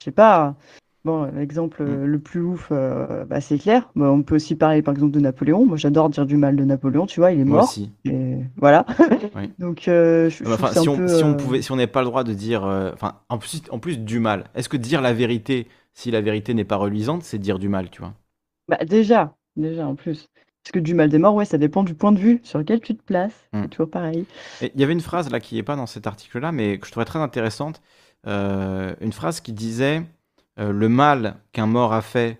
je 0.00 0.04
sais 0.04 0.10
pas. 0.12 0.56
Bon, 1.04 1.24
l'exemple 1.34 1.82
Mm. 1.84 2.04
le 2.04 2.18
plus 2.18 2.40
ouf, 2.40 2.68
euh, 2.72 3.24
bah, 3.26 3.40
c'est 3.42 3.58
clair. 3.58 3.90
Bah, 3.94 4.10
on 4.10 4.22
peut 4.22 4.36
aussi 4.36 4.54
parler, 4.54 4.80
par 4.80 4.94
exemple, 4.94 5.12
de 5.12 5.20
Napoléon. 5.20 5.66
Moi, 5.66 5.76
j'adore 5.76 6.08
dire 6.08 6.24
du 6.24 6.36
mal 6.38 6.56
de 6.56 6.64
Napoléon, 6.64 7.06
tu 7.06 7.20
vois, 7.20 7.32
il 7.32 7.40
est 7.40 7.44
Moi 7.44 7.58
mort. 7.58 7.68
aussi. 7.68 7.92
Et 8.06 8.38
voilà. 8.56 8.86
Oui. 9.36 9.50
Donc, 9.58 9.86
euh, 9.88 10.30
je, 10.30 10.44
Enfin, 10.44 10.72
si 10.72 10.88
on, 10.88 10.96
peu. 10.96 11.08
si 11.08 11.24
on 11.24 11.34
pouvait, 11.34 11.60
si 11.60 11.72
on 11.72 11.76
n'avait 11.76 11.86
pas 11.88 12.00
le 12.00 12.06
droit 12.06 12.24
de 12.24 12.32
dire, 12.32 12.62
enfin, 12.94 13.20
en 13.28 13.36
plus, 13.38 13.62
en 13.70 13.78
plus 13.78 13.98
du 13.98 14.18
mal. 14.18 14.44
Est-ce 14.54 14.68
que 14.70 14.76
dire 14.78 15.02
la 15.02 15.12
vérité, 15.12 15.68
si 15.92 16.10
la 16.10 16.20
vérité 16.22 16.54
n'est 16.54 16.64
pas 16.64 16.76
reluisante, 16.76 17.22
c'est 17.22 17.38
dire 17.38 17.58
du 17.58 17.68
mal, 17.68 17.90
tu 17.90 18.00
vois? 18.00 18.14
Bah, 18.68 18.78
déjà, 18.86 19.34
déjà, 19.56 19.86
en 19.86 19.94
plus. 19.94 20.28
Parce 20.62 20.72
que 20.72 20.78
du 20.78 20.94
mal 20.94 21.08
des 21.08 21.18
morts, 21.18 21.34
ouais, 21.34 21.44
ça 21.44 21.58
dépend 21.58 21.82
du 21.82 21.94
point 21.94 22.12
de 22.12 22.18
vue 22.18 22.40
sur 22.44 22.58
lequel 22.58 22.80
tu 22.80 22.94
te 22.94 23.02
places. 23.02 23.48
Mm. 23.52 23.62
C'est 23.62 23.68
toujours 23.68 23.90
pareil. 23.90 24.26
Il 24.60 24.80
y 24.80 24.84
avait 24.84 24.92
une 24.92 25.00
phrase 25.00 25.30
là 25.30 25.40
qui 25.40 25.56
n'est 25.56 25.62
pas 25.62 25.76
dans 25.76 25.86
cet 25.86 26.06
article-là, 26.06 26.52
mais 26.52 26.78
que 26.78 26.86
je 26.86 26.92
trouvais 26.92 27.04
très 27.04 27.18
intéressante. 27.18 27.82
Euh, 28.28 28.94
une 29.00 29.12
phrase 29.12 29.40
qui 29.40 29.52
disait 29.52 30.02
euh, 30.60 30.70
le 30.70 30.88
mal 30.88 31.36
qu'un 31.52 31.66
mort 31.66 31.92
a 31.92 32.02
fait 32.02 32.38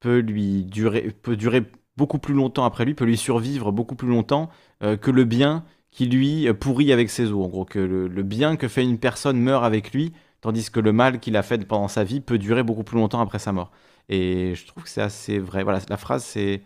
peut 0.00 0.18
lui 0.18 0.64
durer, 0.64 1.14
peut 1.22 1.36
durer 1.36 1.62
beaucoup 1.96 2.18
plus 2.18 2.34
longtemps 2.34 2.64
après 2.64 2.84
lui, 2.84 2.94
peut 2.94 3.04
lui 3.04 3.16
survivre 3.16 3.70
beaucoup 3.70 3.94
plus 3.94 4.08
longtemps 4.08 4.50
euh, 4.82 4.96
que 4.96 5.10
le 5.12 5.24
bien 5.24 5.64
qui 5.92 6.06
lui 6.06 6.52
pourrit 6.54 6.92
avec 6.92 7.10
ses 7.10 7.30
os. 7.30 7.44
En 7.44 7.48
gros, 7.48 7.64
que 7.64 7.78
le, 7.78 8.08
le 8.08 8.22
bien 8.22 8.56
que 8.56 8.66
fait 8.66 8.82
une 8.82 8.98
personne 8.98 9.38
meurt 9.38 9.64
avec 9.64 9.92
lui, 9.92 10.12
tandis 10.40 10.70
que 10.70 10.80
le 10.80 10.92
mal 10.92 11.20
qu'il 11.20 11.36
a 11.36 11.42
fait 11.42 11.64
pendant 11.66 11.88
sa 11.88 12.02
vie 12.02 12.20
peut 12.20 12.38
durer 12.38 12.64
beaucoup 12.64 12.84
plus 12.84 12.98
longtemps 12.98 13.20
après 13.20 13.38
sa 13.38 13.52
mort. 13.52 13.70
Et 14.08 14.54
je 14.54 14.66
trouve 14.66 14.84
que 14.84 14.88
c'est 14.88 15.02
assez 15.02 15.38
vrai. 15.38 15.62
Voilà, 15.62 15.80
la 15.88 15.96
phrase 15.96 16.24
c'est 16.24 16.62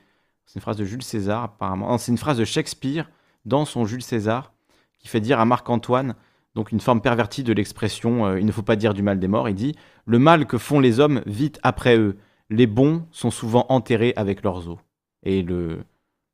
une 0.54 0.60
phrase 0.60 0.76
de 0.76 0.84
Jules 0.84 1.02
César 1.02 1.42
apparemment. 1.44 1.98
C'est 1.98 2.12
une 2.12 2.18
phrase 2.18 2.38
de 2.38 2.44
Shakespeare 2.44 3.10
dans 3.44 3.64
son 3.64 3.84
Jules 3.86 4.02
César 4.02 4.52
qui 4.98 5.08
fait 5.08 5.20
dire 5.20 5.40
à 5.40 5.44
Marc-Antoine, 5.44 6.14
donc 6.54 6.72
une 6.72 6.80
forme 6.80 7.00
pervertie 7.00 7.42
de 7.42 7.52
l'expression 7.52 8.26
euh, 8.26 8.40
il 8.40 8.46
ne 8.46 8.52
faut 8.52 8.62
pas 8.62 8.76
dire 8.76 8.94
du 8.94 9.02
mal 9.02 9.18
des 9.18 9.28
morts, 9.28 9.48
il 9.48 9.54
dit 9.54 9.74
Le 10.06 10.18
mal 10.18 10.46
que 10.46 10.56
font 10.58 10.80
les 10.80 11.00
hommes 11.00 11.22
vite 11.26 11.58
après 11.62 11.96
eux. 11.98 12.16
Les 12.50 12.66
bons 12.66 13.06
sont 13.10 13.30
souvent 13.30 13.66
enterrés 13.68 14.12
avec 14.16 14.42
leurs 14.42 14.68
os. 14.68 14.78
Et 15.24 15.42
le, 15.42 15.82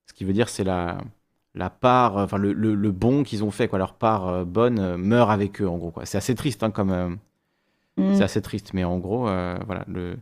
ce 0.06 0.12
qui 0.12 0.24
veut 0.24 0.32
dire, 0.32 0.48
c'est 0.48 0.64
la, 0.64 0.98
la 1.54 1.70
part, 1.70 2.16
enfin 2.16 2.36
le, 2.36 2.52
le- 2.52 2.74
le 2.74 2.90
bon 2.92 3.22
qu'ils 3.22 3.44
ont 3.44 3.50
fait, 3.50 3.68
quoi, 3.68 3.78
leur 3.78 3.94
part 3.94 4.28
euh, 4.28 4.44
bonne 4.44 4.78
euh, 4.80 4.96
meurt 4.96 5.30
avec 5.30 5.60
eux, 5.62 5.68
en 5.68 5.78
gros. 5.78 5.92
C'est 6.04 6.18
assez 6.18 6.34
triste, 6.34 6.62
hein, 6.62 6.70
comme. 6.70 7.18
Mm. 7.96 8.14
c'est 8.14 8.22
assez 8.24 8.42
triste, 8.42 8.72
mais 8.74 8.84
en 8.84 8.98
gros, 8.98 9.20
voilà, 9.24 9.84
le, 9.88 10.18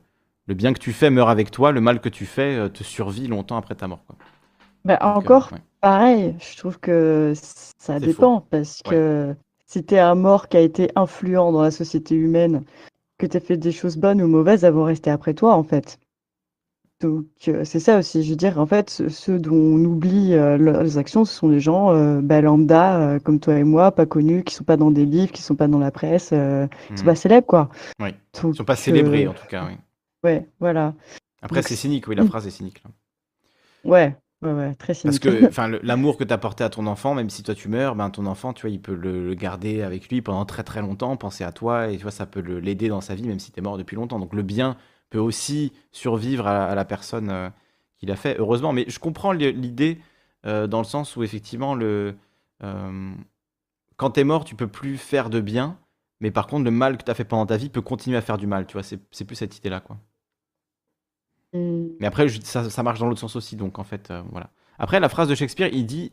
le 0.49 0.55
bien 0.55 0.73
que 0.73 0.79
tu 0.79 0.93
fais 0.93 1.11
meurt 1.11 1.29
avec 1.31 1.51
toi, 1.51 1.71
le 1.73 1.81
mal 1.81 2.01
que 2.01 2.09
tu 2.09 2.27
fais 2.27 2.57
euh, 2.57 2.69
te 2.69 2.83
survit 2.83 3.29
longtemps 3.29 3.57
après 3.57 3.75
ta 3.75 3.87
mort. 3.87 4.05
Quoi. 4.07 4.17
Bah, 4.85 4.95
Donc, 4.95 5.03
euh, 5.05 5.15
encore 5.19 5.53
ouais. 5.53 5.63
pareil, 5.81 6.35
je 6.41 6.57
trouve 6.57 6.81
que 6.81 7.33
ça 7.79 8.01
dépend 8.01 8.41
parce 8.51 8.83
Ouais. 8.87 8.93
que 8.93 9.37
si 9.67 9.85
t'es 9.85 9.99
un 9.99 10.15
mort 10.15 10.49
qui 10.49 10.57
a 10.57 10.61
été 10.61 10.91
influent 10.97 11.53
dans 11.53 11.63
la 11.63 11.71
société 11.71 12.15
humaine, 12.15 12.65
que 13.19 13.27
t'as 13.27 13.41
fait 13.41 13.57
des 13.57 13.73
choses 13.73 13.97
bonnes 13.97 14.23
ou 14.23 14.29
mauvaises, 14.29 14.65
elles 14.65 14.73
vont 14.75 14.85
rester 14.85 15.11
après 15.11 15.35
toi, 15.35 15.55
en 15.55 15.65
fait. 15.65 15.99
Donc, 17.01 17.27
euh, 17.47 17.65
c'est 17.65 17.79
ça 17.79 17.99
aussi. 17.99 18.25
Je 18.25 18.31
veux 18.31 18.37
dire, 18.37 18.59
en 18.59 18.67
fait, 18.67 18.91
ce- 18.91 19.09
ceux 19.09 19.39
dont 19.39 19.55
on 19.55 19.85
oublie 19.85 20.35
euh, 20.35 20.57
leurs 20.57 20.99
actions, 20.99 21.25
ce 21.25 21.33
sont 21.33 21.49
les 21.49 21.61
gens 21.61 21.93
euh, 21.95 22.21
bah, 22.21 22.41
lambda, 22.41 23.19
comme 23.25 23.39
toi 23.39 23.55
et 23.57 23.65
moi, 23.65 23.93
pas 23.93 24.07
connus, 24.07 24.43
qui 24.43 24.55
sont 24.55 24.65
pas 24.65 24.77
dans 24.77 24.91
des 24.91 25.07
livres, 25.07 25.31
qui 25.31 25.43
sont 25.43 25.55
pas 25.55 25.69
dans 25.69 25.79
la 25.79 25.93
presse, 25.93 26.31
qui 26.31 26.35
sont 26.35 26.69
Mhm. 26.95 27.05
pas 27.05 27.15
célèbres, 27.15 27.47
quoi. 27.47 27.69
Oui. 28.01 28.11
Donc, 28.43 28.55
Ils 28.55 28.57
sont 28.57 28.65
pas 28.65 28.77
célébrés 28.77 29.29
en 29.29 29.35
tout 29.35 29.47
cas, 29.47 29.67
oui. 29.67 29.77
Ouais, 30.23 30.49
voilà. 30.61 30.95
Après, 31.43 31.63
c'est 31.63 31.75
cynique, 31.75 32.07
oui, 32.07 32.15
la 32.15 32.25
phrase 32.25 32.47
est 32.47 32.51
cynique. 32.53 32.81
là. 32.85 32.91
Ouais, 33.85 34.17
ouais, 34.43 34.53
ouais, 34.53 34.75
très 34.77 34.95
Parce 35.05 35.19
cynique. 35.19 35.21
que 35.21 35.47
enfin, 35.49 35.69
l'amour 35.83 36.19
que 36.19 36.25
tu 36.25 36.33
as 36.35 36.39
porté 36.39 36.65
à 36.65 36.69
ton 36.71 36.87
enfant, 36.87 37.15
même 37.15 37.31
si 37.31 37.43
toi 37.43 37.55
tu 37.55 37.69
meurs, 37.69 37.95
ben, 37.97 38.11
ton 38.11 38.27
enfant, 38.27 38.53
tu 38.53 38.63
vois, 38.63 38.71
il 38.71 38.81
peut 38.83 38.95
le, 38.95 39.27
le 39.29 39.35
garder 39.35 39.83
avec 39.83 40.09
lui 40.11 40.21
pendant 40.23 40.45
très 40.45 40.65
très 40.65 40.81
longtemps, 40.83 41.17
penser 41.17 41.45
à 41.45 41.53
toi, 41.53 41.89
et 41.91 41.97
tu 41.97 42.03
vois, 42.03 42.11
ça 42.11 42.27
peut 42.27 42.41
l'aider 42.41 42.89
dans 42.89 43.01
sa 43.01 43.15
vie, 43.15 43.27
même 43.27 43.39
si 43.39 43.51
tu 43.51 43.59
es 43.59 43.63
mort 43.63 43.79
depuis 43.79 43.97
longtemps. 43.97 44.19
Donc 44.19 44.35
le 44.35 44.43
bien 44.43 44.77
peut 45.11 45.19
aussi 45.19 45.73
survivre 45.93 46.47
à, 46.47 46.67
à 46.67 46.75
la 46.75 46.85
personne 46.85 47.31
euh, 47.31 47.49
qui 47.99 48.07
l'a 48.07 48.17
fait, 48.17 48.37
heureusement. 48.39 48.73
Mais 48.73 48.85
je 48.89 48.99
comprends 48.99 49.33
li- 49.33 49.53
l'idée 49.53 49.99
euh, 50.47 50.67
dans 50.67 50.79
le 50.79 50.85
sens 50.85 51.17
où 51.17 51.23
effectivement, 51.23 51.75
le, 51.75 52.15
euh, 52.63 53.13
quand 53.97 54.13
tu 54.13 54.21
es 54.21 54.25
mort, 54.25 54.45
tu 54.45 54.55
peux 54.55 54.69
plus 54.69 54.99
faire 54.99 55.31
de 55.31 55.41
bien, 55.41 55.79
mais 56.21 56.31
par 56.31 56.47
contre, 56.47 56.65
le 56.65 56.71
mal 56.71 56.99
que 56.99 57.05
tu 57.05 57.11
as 57.11 57.15
fait 57.15 57.25
pendant 57.25 57.47
ta 57.47 57.57
vie 57.57 57.71
peut 57.71 57.83
continuer 57.83 58.17
à 58.17 58.23
faire 58.23 58.39
du 58.39 58.47
mal, 58.47 58.67
tu 58.67 58.75
vois, 58.75 58.83
c'est 58.83 59.25
plus 59.25 59.37
cette 59.37 59.57
idée-là, 59.59 59.81
quoi. 59.81 59.99
Mm. 61.53 61.99
Mais 62.01 62.07
après, 62.07 62.29
ça, 62.29 62.71
ça 62.71 62.83
marche 62.83 63.01
dans 63.01 63.07
l'autre 63.09 63.21
sens 63.21 63.37
aussi, 63.37 63.57
donc 63.57 63.79
en 63.79 63.85
fait, 63.85 64.11
euh, 64.11 64.23
voilà. 64.31 64.51
Après, 64.79 65.01
la 65.01 65.09
phrase 65.09 65.29
de 65.29 65.35
Shakespeare, 65.35 65.69
il 65.73 65.87
dit 65.87 66.13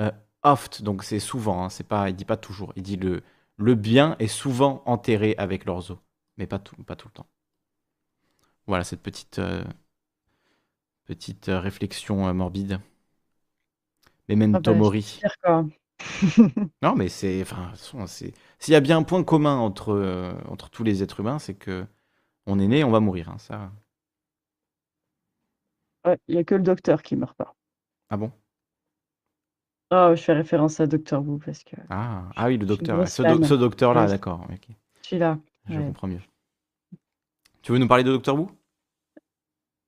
euh, 0.00 0.10
oft, 0.42 0.82
donc 0.82 1.04
c'est 1.04 1.20
souvent, 1.20 1.64
hein, 1.64 1.68
c'est 1.68 1.86
pas, 1.86 2.08
il 2.10 2.16
dit 2.16 2.24
pas 2.24 2.36
toujours. 2.36 2.72
Il 2.76 2.82
dit 2.82 2.96
le, 2.96 3.22
le 3.58 3.74
bien 3.74 4.16
est 4.18 4.26
souvent 4.28 4.82
enterré 4.86 5.34
avec 5.38 5.64
leurs 5.66 5.90
os, 5.90 5.98
mais 6.38 6.46
pas 6.46 6.58
tout, 6.58 6.76
pas 6.84 6.96
tout 6.96 7.08
le 7.08 7.12
temps. 7.12 7.26
Voilà 8.66 8.84
cette 8.84 9.02
petite, 9.02 9.38
euh, 9.40 9.64
petite 11.06 11.46
réflexion 11.48 12.32
morbide. 12.34 12.80
Memento 14.28 14.70
Ah 14.70 14.72
bah, 14.72 14.74
mori. 14.74 15.20
Pire, 15.20 15.36
quoi. 15.42 15.64
Non, 16.82 16.94
mais 16.94 17.08
c'est, 17.08 17.40
enfin, 17.42 17.72
s'il 18.06 18.32
y 18.68 18.74
a 18.74 18.80
bien 18.80 18.98
un 18.98 19.02
point 19.02 19.24
commun 19.24 19.56
entre, 19.56 19.90
euh, 19.92 20.32
entre 20.48 20.70
tous 20.70 20.84
les 20.84 21.02
êtres 21.02 21.20
humains, 21.20 21.38
c'est 21.38 21.54
que 21.54 21.86
on 22.46 22.58
est 22.60 22.68
né, 22.68 22.84
on 22.84 22.90
va 22.92 23.00
mourir. 23.00 23.30
hein, 23.30 23.38
ça. 23.38 23.72
Ouais, 26.06 26.18
il 26.28 26.36
y 26.36 26.38
a 26.38 26.44
que 26.44 26.54
le 26.54 26.62
docteur 26.62 27.02
qui 27.02 27.16
meurt 27.16 27.36
pas. 27.36 27.54
Ah 28.08 28.16
bon? 28.16 28.32
Oh, 29.90 30.12
je 30.16 30.22
fais 30.22 30.32
référence 30.32 30.80
à 30.80 30.86
Docteur 30.86 31.22
Who 31.26 31.38
parce 31.44 31.62
que 31.64 31.76
Ah, 31.90 32.28
ah 32.36 32.46
oui, 32.46 32.56
le 32.58 32.66
docteur. 32.66 33.08
Ce, 33.08 33.22
do- 33.22 33.28
fan. 33.38 33.44
ce 33.44 33.54
docteur-là, 33.54 34.02
Ouais. 34.02 34.08
d'accord. 34.08 34.46
ok. 34.52 34.68
je 35.02 35.06
suis 35.06 35.18
là. 35.18 35.38
Je 35.68 35.74
Ouais. 35.78 35.86
comprends 35.86 36.08
mieux. 36.08 36.20
Tu 37.60 37.70
veux 37.72 37.76
nous 37.76 37.86
parler 37.86 38.02
de 38.02 38.12
Doctor 38.12 38.34
Who 38.38 38.50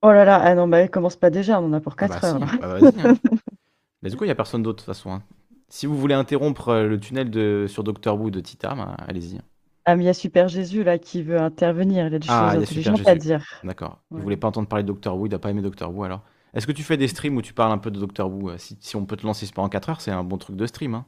Oh 0.02 0.10
là 0.12 0.24
là, 0.24 0.40
ah 0.43 0.55
non, 0.55 0.68
bah 0.68 0.86
commence 0.89 1.16
pas 1.16 1.30
déjà, 1.30 1.60
on 1.60 1.66
en 1.66 1.72
a 1.72 1.80
pour 1.80 1.97
Ah 1.97 2.06
4 2.06 2.18
bah 2.22 2.22
heures 2.24 2.39
si, 2.39 2.52
bah 2.59 2.68
vas-y. 2.68 3.01
Hein. 3.01 3.12
Let's 4.02 4.16
go, 4.16 4.24
il 4.24 4.28
n'y 4.28 4.32
a 4.32 4.36
personne 4.36 4.62
d'autre 4.62 4.78
de 4.78 4.86
toute 4.86 4.86
façon. 4.86 5.12
hein. 5.12 5.22
Si 5.69 5.86
vous 5.86 5.97
voulez 5.99 6.15
interrompre 6.15 6.69
euh, 6.70 6.86
le 6.89 6.99
tunnel 6.99 7.31
de, 7.31 7.66
sur 7.69 7.85
Doctor 7.85 8.19
Who 8.20 8.31
de 8.31 8.40
Tita, 8.40 8.74
bah, 8.74 8.97
allez-y. 9.07 9.39
Ah, 9.85 9.97
mais 9.97 10.05
il 10.05 10.07
y 10.07 10.11
a 10.11 10.15
Super 10.15 10.49
Jésus 10.49 10.82
là 10.85 10.99
qui 10.99 11.23
veut 11.23 11.39
intervenir, 11.40 12.07
il 12.07 12.15
a 12.15 12.19
des 12.19 12.27
Ah, 12.28 12.51
y 12.51 12.55
choses 12.55 12.62
intelligentes 12.62 13.07
à 13.09 13.15
dire. 13.15 13.45
D'accord. 13.65 13.99
Il 14.11 14.16
Ouais. 14.16 14.23
voulait 14.23 14.36
pas 14.36 14.49
entendre 14.49 14.69
parler 14.69 14.82
de 14.82 14.89
Doctor 14.89 15.16
Who, 15.19 15.27
il 15.27 15.31
n'a 15.32 15.39
pas 15.39 15.51
aimé 15.51 15.62
Doctor 15.62 15.95
Who 15.95 16.05
alors. 16.05 16.23
Est-ce 16.55 16.66
que 16.66 16.73
tu 16.73 16.82
fais 16.82 16.97
des 16.97 17.09
streams 17.09 17.36
où 17.36 17.43
tu 17.43 17.53
parles 17.55 17.73
un 17.73 17.78
peu 17.78 17.90
de 17.90 17.99
Doctor 18.01 18.31
Who 18.31 18.51
euh, 18.51 18.59
si, 18.59 18.77
si 18.81 18.97
on 18.97 19.05
peut 19.07 19.16
te 19.16 19.27
lancer 19.27 19.47
pendant 19.55 19.69
4 19.69 19.90
heures, 19.90 20.01
c'est 20.01 20.11
un 20.11 20.24
bon 20.24 20.39
truc 20.39 20.57
de 20.57 20.66
stream. 20.66 20.95
Hein. 20.95 21.07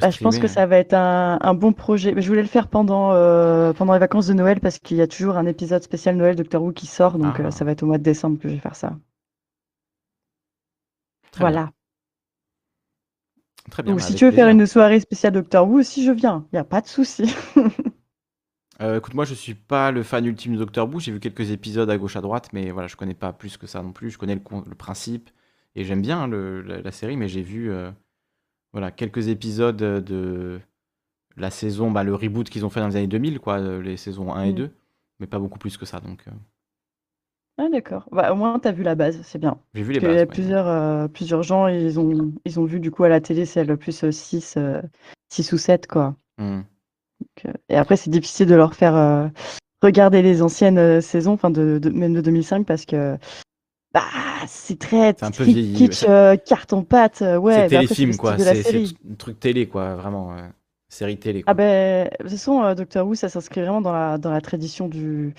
Bah, 0.00 0.10
je 0.10 0.18
pense 0.20 0.38
que 0.38 0.46
ça 0.48 0.64
va 0.66 0.78
être 0.78 0.94
un, 0.94 1.38
un 1.42 1.54
bon 1.54 1.72
projet. 1.72 2.14
Mais 2.14 2.22
je 2.22 2.28
voulais 2.28 2.42
le 2.42 2.48
faire 2.48 2.68
pendant, 2.68 3.12
euh, 3.12 3.72
pendant 3.72 3.92
les 3.92 3.98
vacances 3.98 4.26
de 4.28 4.32
Noël 4.32 4.60
parce 4.60 4.78
qu'il 4.78 4.96
y 4.96 5.02
a 5.02 5.06
toujours 5.06 5.36
un 5.36 5.46
épisode 5.46 5.82
spécial 5.82 6.16
Noël 6.16 6.34
Doctor 6.36 6.62
Who 6.62 6.72
qui 6.72 6.86
sort, 6.86 7.18
donc 7.18 7.38
Ah. 7.38 7.46
euh, 7.46 7.50
ça 7.50 7.64
va 7.64 7.72
être 7.72 7.82
au 7.82 7.86
mois 7.86 7.98
de 7.98 8.02
décembre 8.04 8.38
que 8.38 8.48
je 8.48 8.54
vais 8.54 8.60
faire 8.60 8.76
ça. 8.76 8.96
Très 11.30 11.44
bien. 11.50 11.72
Voilà. 13.66 13.70
Très 13.70 13.82
bien. 13.82 13.92
Donc 13.92 14.00
si 14.00 14.14
tu 14.14 14.24
veux 14.24 14.32
faire 14.32 14.48
une 14.48 14.66
soirée 14.66 15.00
spéciale 15.00 15.32
Doctor 15.32 15.68
Who 15.68 15.78
aussi, 15.80 16.04
je 16.04 16.12
viens. 16.12 16.46
Il 16.52 16.56
n'y 16.56 16.60
a 16.60 16.64
pas 16.64 16.80
de 16.80 16.86
souci. 16.88 17.34
Euh, 18.80 18.98
écoute, 18.98 19.14
moi 19.14 19.24
je 19.24 19.34
suis 19.34 19.54
pas 19.54 19.92
le 19.92 20.02
fan 20.02 20.24
ultime 20.26 20.54
de 20.54 20.58
Doctor 20.58 20.88
Who, 20.88 20.98
j'ai 20.98 21.12
vu 21.12 21.20
quelques 21.20 21.50
épisodes 21.50 21.88
à 21.90 21.98
gauche 21.98 22.16
à 22.16 22.20
droite, 22.20 22.48
mais 22.52 22.70
voilà, 22.70 22.88
je 22.88 22.96
connais 22.96 23.14
pas 23.14 23.32
plus 23.32 23.56
que 23.56 23.66
ça 23.66 23.82
non 23.82 23.92
plus. 23.92 24.10
Je 24.10 24.18
connais 24.18 24.34
le, 24.34 24.74
principe 24.74 25.30
et 25.76 25.84
j'aime 25.84 26.02
bien 26.02 26.22
hein, 26.22 26.26
le- 26.26 26.62
la, 26.62 26.80
la 26.80 26.90
série, 26.92 27.16
mais 27.16 27.28
j'ai 27.28 27.42
vu 27.42 27.70
euh, 27.70 27.90
voilà, 28.72 28.90
quelques 28.92 29.28
épisodes 29.28 29.76
de 29.76 30.60
la 31.36 31.50
saison, 31.50 31.90
bah, 31.90 32.04
le 32.04 32.14
reboot 32.14 32.48
qu'ils 32.50 32.64
ont 32.66 32.70
fait 32.70 32.80
dans 32.80 32.88
les 32.88 32.96
années 32.96 33.06
2000, 33.08 33.40
quoi, 33.40 33.58
euh, 33.60 33.82
les 33.82 33.96
saisons 33.96 34.34
1 34.34 34.44
et 34.44 34.52
Mm. 34.52 34.56
2, 34.56 34.70
mais 35.20 35.26
pas 35.26 35.38
beaucoup 35.38 35.58
plus 35.58 35.76
que 35.78 35.86
ça. 35.86 36.00
Donc 36.00 36.24
euh, 36.28 36.32
Ah 37.58 37.68
d'accord. 37.70 38.08
Bah, 38.12 38.32
au 38.32 38.36
moins, 38.36 38.58
tu 38.58 38.68
as 38.68 38.72
vu 38.72 38.82
la 38.82 38.94
base, 38.94 39.20
c'est 39.22 39.38
bien. 39.38 39.58
j'ai 39.74 39.82
vu 39.82 39.92
les 39.92 40.00
Parce 40.00 40.06
qu'il 40.06 40.08
y 40.08 40.12
bases. 40.12 40.16
a 40.16 40.20
ouais. 40.20 40.26
plusieurs, 40.26 40.66
euh, 40.68 41.08
plusieurs 41.08 41.42
gens, 41.42 41.66
ils 41.68 42.00
ont, 42.00 42.32
ils 42.44 42.58
ont 42.60 42.64
vu 42.64 42.80
du 42.80 42.90
coup 42.90 43.04
à 43.04 43.08
la 43.08 43.20
télé 43.20 43.44
celle 43.46 43.76
plus 43.76 44.04
6 44.10 44.56
ou 45.52 45.58
7 45.58 45.86
quoi. 45.86 46.16
Mm. 46.38 46.62
Donc, 47.20 47.46
euh, 47.46 47.52
et 47.68 47.76
après, 47.76 47.96
c'est 47.96 48.10
difficile 48.10 48.46
de 48.46 48.54
leur 48.54 48.74
faire 48.74 48.96
euh, 48.96 49.28
regarder 49.82 50.22
les 50.22 50.42
anciennes 50.42 50.78
euh, 50.78 51.00
saisons, 51.00 51.32
enfin 51.32 51.50
de, 51.50 51.78
de- 51.78 51.90
même 51.90 52.14
de 52.14 52.20
2005, 52.20 52.66
parce 52.66 52.86
que 52.86 53.18
bah, 53.94 54.02
c'est 54.48 54.78
très 54.78 55.14
C'est 55.18 55.24
un 55.24 55.30
peu 55.30 55.44
kitsch, 55.44 55.54
vieilli, 55.54 55.86
ouais, 55.86 55.86
kitsch, 55.90 55.94
c'est- 55.94 56.08
euh, 56.08 56.36
carton-pâte. 56.36 57.22
euh, 57.22 57.36
ouais, 57.38 57.54
c'est 57.54 57.68
mais 57.70 57.76
après, 57.76 57.94
c'est 57.94 58.06
le 58.06 58.12
téléfilm, 58.12 58.12
style 58.12 58.18
quoi. 58.20 58.36
de 58.36 58.44
la 58.44 58.54
C'est 58.54 58.62
c'est 58.62 58.72
série. 58.72 58.96
un 59.10 59.14
truc 59.14 59.40
télé, 59.40 59.68
quoi. 59.68 59.96
Vraiment, 59.96 60.36
euh, 60.36 60.48
série 60.88 61.18
télé, 61.18 61.42
Ah 61.46 61.54
quoi. 61.54 61.54
ben, 61.54 62.04
de 62.08 62.16
toute 62.22 62.30
façon, 62.30 62.62
euh, 62.62 62.74
Doctor 62.74 63.06
Who, 63.06 63.14
ça 63.14 63.28
s'inscrit 63.28 63.60
vraiment 63.62 63.80
dans 63.80 63.92
la, 63.92 64.18
dans 64.18 64.30
la 64.30 64.40
tradition 64.40 64.88
du, 64.88 65.34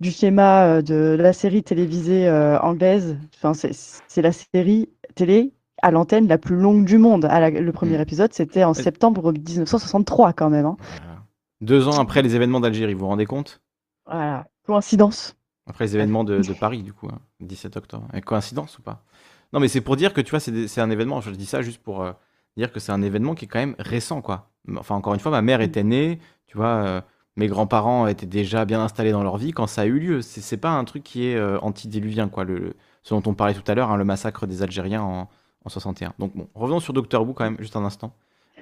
du 0.00 0.10
schéma 0.10 0.64
euh, 0.66 0.82
de 0.82 1.16
la 1.18 1.32
série 1.32 1.62
télévisée 1.62 2.26
euh, 2.28 2.58
anglaise. 2.60 3.16
Enfin, 3.36 3.52
c'est 3.54 4.22
la 4.22 4.32
série 4.32 4.88
télé 5.14 5.52
à 5.82 5.90
l'antenne 5.90 6.26
la 6.28 6.38
plus 6.38 6.56
longue 6.56 6.84
du 6.84 6.98
monde. 6.98 7.24
À 7.26 7.40
la- 7.40 7.50
le 7.50 7.72
premier 7.72 7.98
Mm. 7.98 8.02
épisode, 8.02 8.32
c'était 8.32 8.64
en 8.64 8.74
septembre 8.74 9.32
1963 9.32 10.32
quand 10.32 10.50
même. 10.50 10.66
hein. 10.66 10.76
Voilà. 10.78 11.22
Deux 11.60 11.88
ans 11.88 11.98
après 12.00 12.22
les 12.22 12.34
événements 12.36 12.60
d'Algérie, 12.60 12.94
vous 12.94 13.00
vous 13.00 13.06
rendez 13.08 13.26
compte? 13.26 13.60
Voilà, 14.06 14.46
coïncidence. 14.66 15.36
Après 15.66 15.84
les 15.84 15.94
événements 15.94 16.24
de, 16.24 16.38
de 16.40 16.52
Paris, 16.54 16.82
du 16.82 16.92
coup, 16.92 17.08
hein, 17.08 17.18
17 17.40 17.76
octobre. 17.76 18.08
Et 18.14 18.20
coïncidence 18.22 18.78
ou 18.78 18.82
pas? 18.82 19.04
Non, 19.52 19.60
mais 19.60 19.68
c'est 19.68 19.80
pour 19.80 19.96
dire 19.96 20.12
que 20.14 20.20
tu 20.20 20.30
vois, 20.30 20.40
c'est 20.40 20.80
un 20.80 20.90
événement. 20.90 21.20
Je 21.20 21.30
dis 21.32 21.46
ça 21.46 21.60
juste 21.62 21.82
pour 21.82 22.02
euh, 22.02 22.12
dire 22.56 22.72
que 22.72 22.80
c'est 22.80 22.92
un 22.92 23.02
événement 23.02 23.34
qui 23.34 23.44
est 23.44 23.48
quand 23.48 23.58
même 23.58 23.74
récent, 23.78 24.20
quoi. 24.22 24.50
Enfin, 24.76 24.94
encore 24.94 25.14
une 25.14 25.20
fois, 25.20 25.30
ma 25.32 25.42
mère 25.42 25.60
était 25.60 25.82
née, 25.84 26.18
tu 26.46 26.56
vois, 26.56 26.66
euh, 26.84 27.00
mes 27.40 27.48
grands-parents 27.48 28.06
étaient 28.06 28.26
déjà 28.26 28.64
bien 28.64 28.80
installés 28.82 29.12
dans 29.12 29.22
leur 29.24 29.36
vie 29.38 29.52
quand 29.52 29.66
ça 29.66 29.82
a 29.82 29.86
eu 29.86 29.98
lieu. 29.98 30.22
C'est 30.22 30.56
pas 30.58 30.70
un 30.72 30.84
truc 30.84 31.02
qui 31.04 31.26
est 31.26 31.36
euh, 31.36 31.58
antédiluvien, 31.60 32.28
quoi. 32.28 32.44
Le, 32.44 32.58
le- 32.58 32.76
ce 33.02 33.14
dont 33.14 33.22
on 33.26 33.34
parlait 33.34 33.54
tout 33.54 33.64
à 33.70 33.74
l'heure, 33.74 33.90
hein, 33.90 33.96
le 33.96 34.04
massacre 34.04 34.46
des 34.46 34.62
Algériens 34.62 35.02
en, 35.02 35.28
en 35.64 35.68
61. 35.70 36.14
Donc 36.18 36.36
bon, 36.36 36.48
revenons 36.54 36.80
sur 36.80 36.92
Doctor 36.92 37.26
Who 37.26 37.32
quand 37.34 37.44
même, 37.44 37.56
juste 37.60 37.76
un 37.76 37.84
instant. 37.84 38.14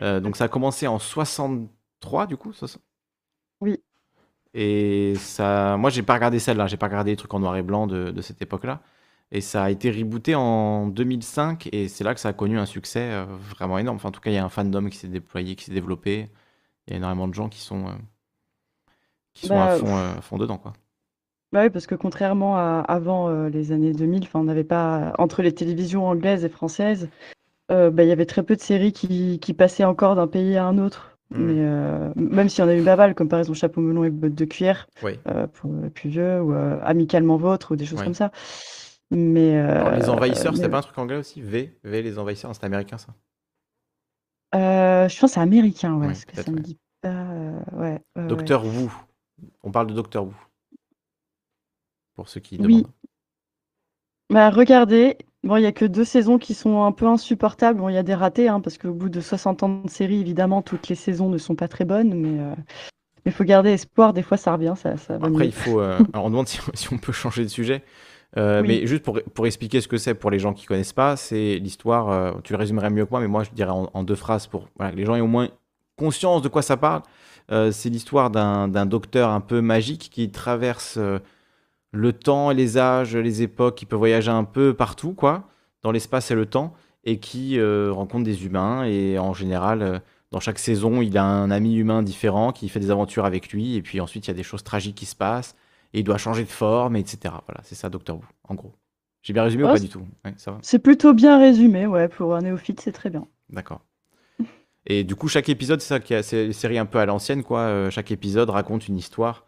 Euh, 0.03 0.21
donc 0.21 0.37
ça 0.37 0.45
a 0.45 0.49
commencé 0.49 0.87
en 0.87 0.99
63, 1.01 2.27
du 2.27 2.37
coup, 2.37 2.53
soix- 2.53 2.69
Oui. 3.61 3.83
et 4.55 5.15
ça, 5.19 5.77
moi, 5.79 5.91
j'ai 5.91 6.03
pas 6.03 6.15
regardé 6.15 6.39
celle-là, 6.41 6.67
j'ai 6.67 6.77
pas 6.77 6.87
regardé 6.89 7.13
les 7.13 7.17
trucs 7.17 7.35
en 7.35 7.41
noir 7.41 7.57
et 7.57 7.63
blanc 7.63 7.87
de, 7.87 8.11
de 8.11 8.23
cette 8.23 8.43
époque-là. 8.43 8.83
Et 9.33 9.41
ça 9.43 9.65
a 9.65 9.71
été 9.71 9.91
rebooté 9.91 10.35
en 10.37 10.89
2005, 10.89 11.69
et 11.73 11.89
c'est 11.89 12.05
là 12.05 12.15
que 12.15 12.21
ça 12.21 12.31
a 12.31 12.33
connu 12.35 12.59
un 12.59 12.67
succès 12.67 13.13
euh, 13.13 13.25
vraiment 13.27 13.79
énorme. 13.79 13.97
Enfin, 13.97 14.11
en 14.11 14.13
tout 14.13 14.21
cas, 14.21 14.31
il 14.31 14.35
y 14.35 14.39
a 14.39 14.45
un 14.45 14.49
fandom 14.51 14.89
qui 14.91 14.99
s'est 14.99 15.09
déployé, 15.09 15.57
qui 15.57 15.65
s'est 15.67 15.73
développé. 15.73 16.31
Il 16.89 16.93
y 16.93 16.95
a 16.95 16.99
énormément 16.99 17.29
de 17.29 17.35
gens 17.35 17.49
qui 17.51 17.61
sont, 17.61 17.89
euh, 17.89 17.93
qui 19.35 19.47
sont 19.47 19.55
Bah, 19.55 19.73
à, 19.73 19.77
fond, 19.77 19.97
euh, 19.97 20.19
à 20.19 20.21
fond 20.21 20.39
dedans, 20.39 20.59
quoi. 20.59 20.73
Bah 21.53 21.63
oui, 21.63 21.71
parce 21.71 21.87
que 21.87 21.95
contrairement 21.95 22.57
à 22.59 22.85
avant 22.87 23.29
euh, 23.31 23.49
les 23.49 23.73
années 23.73 23.93
2000, 23.93 24.25
enfin, 24.25 24.41
on 24.41 24.45
n'avait 24.45 24.65
pas, 24.65 25.15
entre 25.19 25.43
les 25.43 25.53
télévisions 25.55 26.07
anglaises 26.07 26.45
et 26.45 26.49
françaises, 26.51 27.09
euh, 27.71 27.91
bah, 27.91 28.03
il 28.03 28.09
y 28.09 28.13
avait 28.13 28.27
très 28.27 28.43
peu 28.43 28.55
de 28.57 28.61
séries 28.61 28.93
qui, 28.93 29.39
qui 29.41 29.55
passaient 29.55 29.85
encore 29.85 30.15
d'un 30.15 30.27
pays 30.27 30.57
à 30.57 30.67
un 30.67 30.79
autre. 30.79 31.17
Mm. 31.31 31.37
Mais 31.45 31.55
euh, 31.59 32.13
même 32.17 32.49
s'il 32.49 32.65
y 32.65 32.67
en 32.67 32.71
a 32.71 32.75
eu 32.75 32.83
pas 32.83 32.97
mal, 32.97 33.15
comme 33.15 33.29
par 33.29 33.39
exemple 33.39 33.59
Chapeau 33.59 33.81
melon 33.81 34.05
et 34.05 34.11
bottes 34.11 34.35
de 34.35 34.45
cuir 34.45 34.89
Oui. 35.03 35.19
euh, 35.29 35.47
pour 35.47 35.71
les 35.83 35.91
plus 35.91 36.11
vieux, 36.11 36.41
ou 36.43 36.53
euh, 36.53 36.79
Amicalement 36.83 37.37
vôtre, 37.37 37.73
ou 37.73 37.77
des 37.77 37.87
choses 37.87 37.99
Oui. 37.99 38.05
comme 38.05 38.15
ça. 38.15 38.31
Mais 39.11 39.57
Alors, 39.57 39.93
les 39.93 40.09
envahisseurs, 40.11 40.55
c'était 40.55 40.67
mais- 40.67 40.73
pas 40.73 40.79
un 40.79 40.83
truc 40.83 40.99
anglais 40.99 41.17
aussi? 41.17 41.41
V, 41.41 41.79
V, 41.83 42.03
les 42.03 42.19
envahisseurs, 42.19 42.55
c'était 42.55 42.67
américain, 42.67 42.99
ça? 42.99 43.15
je 44.53 45.05
pense 45.07 45.31
que 45.31 45.35
c'est 45.35 45.41
américain, 45.41 45.95
ouais, 45.95 46.09
Oui, 46.09 46.13
parce 46.13 46.25
que 46.27 46.37
ça 46.37 46.51
me 46.51 46.61
dit 46.61 46.79
pas. 47.01 47.27
ouais. 47.73 48.01
Docteur 48.17 48.65
Who. 48.67 48.91
On 49.69 49.70
parle 49.70 49.86
de 49.89 49.93
Docteur 49.93 50.24
Who. 50.24 50.32
Pour 52.15 52.28
ceux 52.28 52.40
qui 52.40 52.59
Oui. 52.59 52.82
demandent. 52.82 52.93
Bah, 54.31 54.51
regardez, 54.51 55.16
bon, 55.43 55.57
il 55.57 55.62
y 55.62 55.66
a 55.66 55.73
que 55.73 55.85
deux 55.85 56.05
saisons 56.05 56.39
qui 56.39 56.55
sont 56.55 56.85
un 56.85 56.93
peu 56.93 57.07
insupportables. 57.07 57.78
Bon, 57.81 57.89
il 57.89 57.95
y 57.95 57.99
a 57.99 58.03
des 58.03 58.15
ratés, 58.15 58.49
hein, 58.49 58.61
parce 58.61 58.77
qu'au 58.78 58.93
bout 58.93 59.09
de 59.09 59.20
60 59.20 59.62
ans 59.62 59.82
de 59.82 59.90
série, 59.90 60.20
évidemment, 60.20 60.62
toutes 60.62 60.89
les 60.89 60.95
saisons 60.95 61.28
ne 61.31 61.39
sont 61.39 61.55
pas 61.57 61.69
très 61.69 61.85
bonnes, 61.85 62.15
mais 62.15 62.40
euh, 62.40 62.55
il 63.27 63.32
faut 63.32 63.45
garder 63.45 63.70
espoir. 63.73 64.12
Des 64.15 64.23
fois, 64.23 64.36
ça 64.39 64.53
revient, 64.55 64.74
ça, 64.77 64.97
Après, 65.20 65.31
mieux. 65.31 65.47
il 65.47 65.53
faut. 65.53 65.81
euh, 65.81 66.01
alors, 66.12 66.27
on 66.27 66.31
demande 66.31 66.49
si, 66.49 66.59
si 66.74 66.93
on 66.93 66.99
peut 66.99 67.12
changer 67.12 67.43
de 67.43 67.49
sujet. 67.49 67.82
Euh, 68.36 68.62
Oui. 68.62 68.69
Mais 68.69 68.86
juste 68.86 69.03
pour, 69.05 69.20
pour 69.35 69.47
expliquer 69.47 69.81
ce 69.81 69.89
que 69.89 69.97
c'est 69.99 70.15
pour 70.15 70.31
les 70.31 70.39
gens 70.39 70.53
qui 70.55 70.66
connaissent 70.66 70.93
pas, 70.93 71.16
c'est 71.16 71.59
l'histoire. 71.59 72.11
euh, 72.11 72.32
tu 72.45 72.53
le 72.53 72.59
résumerais 72.59 72.90
mieux 72.90 73.07
que 73.07 73.11
moi, 73.11 73.20
mais 73.20 73.28
moi 73.28 73.45
je 73.45 73.51
dirais 73.51 73.70
en, 73.70 73.90
en 73.95 74.05
deux 74.05 74.15
phrases 74.16 74.47
pour 74.47 74.69
voilà, 74.77 74.93
que 74.93 74.97
les 74.99 75.05
gens 75.07 75.15
aient 75.16 75.20
au 75.20 75.27
moins 75.27 75.49
conscience 75.99 76.43
de 76.43 76.49
quoi 76.49 76.62
ça 76.62 76.77
parle, 76.77 77.03
c'est 77.49 77.89
l'histoire 77.89 78.31
d'un 78.31 78.87
docteur 78.87 79.31
un 79.31 79.41
peu 79.41 79.61
magique 79.61 80.11
qui 80.12 80.31
traverse 80.31 80.97
euh, 80.99 81.19
le 81.93 82.12
temps 82.12 82.51
et 82.51 82.55
les 82.55 82.79
âges, 82.79 83.16
les 83.16 83.43
époques, 83.43 83.77
qui 83.77 83.87
peut 83.87 83.97
voyager 83.97 84.31
un 84.31 84.45
peu 84.45 84.75
partout, 84.75 85.15
quoi, 85.15 85.49
dans 85.83 85.91
l'espace 85.91 86.31
et 86.31 86.35
le 86.35 86.47
temps, 86.47 86.75
et 87.05 87.19
qui 87.19 87.59
euh, 87.59 87.91
rencontre 87.93 88.25
des 88.25 88.45
humains. 88.45 88.85
Et 88.85 89.19
en 89.19 89.33
général, 89.33 89.83
euh, 89.83 89.99
dans 90.31 90.41
chaque 90.41 90.59
saison, 90.59 91.01
il 91.01 91.16
a 91.16 91.25
un 91.25 91.51
ami 91.51 91.77
humain 91.77 92.03
différent 92.03 92.53
qui 92.53 92.69
fait 92.69 92.81
des 92.81 92.91
aventures 92.91 93.25
avec 93.25 93.51
lui. 93.51 93.77
Et 93.77 93.83
puis 93.83 94.01
ensuite, 94.01 94.27
il 94.27 94.31
y 94.31 94.33
a 94.33 94.37
des 94.37 94.43
choses 94.43 94.65
tragiques 94.65 94.97
qui 94.97 95.07
se 95.07 95.16
passent. 95.16 95.57
Et 95.95 96.01
il 96.01 96.05
doit 96.05 96.19
changer 96.19 96.45
de 96.45 96.51
forme, 96.51 96.97
etc. 96.97 97.35
Voilà, 97.47 97.62
c'est 97.65 97.75
ça, 97.75 97.89
Doctor 97.89 98.16
Who, 98.19 98.25
en 98.45 98.55
gros. 98.55 98.75
J'ai 99.23 99.33
bien 99.33 99.43
résumé 99.43 99.65
ou 99.65 99.69
Oh, 99.69 99.73
pas 99.73 99.79
du 99.79 99.89
tout? 99.89 100.07
Ouais, 100.25 100.35
ça 100.37 100.51
va 100.53 100.59
C'est 100.62 100.79
plutôt 100.79 101.15
bien 101.15 101.39
résumé, 101.39 101.87
ouais, 101.87 102.09
pour 102.09 102.35
un 102.35 102.43
néophyte, 102.43 102.81
c'est 102.81 102.93
très 102.93 103.09
bien. 103.09 103.27
D'accord. 103.49 103.81
Et 104.89 105.05
du 105.05 105.15
coup, 105.16 105.28
chaque 105.28 105.48
épisode, 105.51 105.81
c'est 105.82 105.89
ça 105.89 106.01
qui 106.01 106.15
a, 106.15 106.23
c'est 106.23 106.47
une 106.47 106.52
série 106.55 106.78
un 106.78 106.86
peu 106.86 106.98
à 106.98 107.06
l'ancienne, 107.06 107.44
quoi. 107.44 107.60
Euh, 107.60 107.90
chaque 107.90 108.10
épisode 108.10 108.48
raconte 108.48 108.89
une 108.89 108.97
histoire 108.97 109.47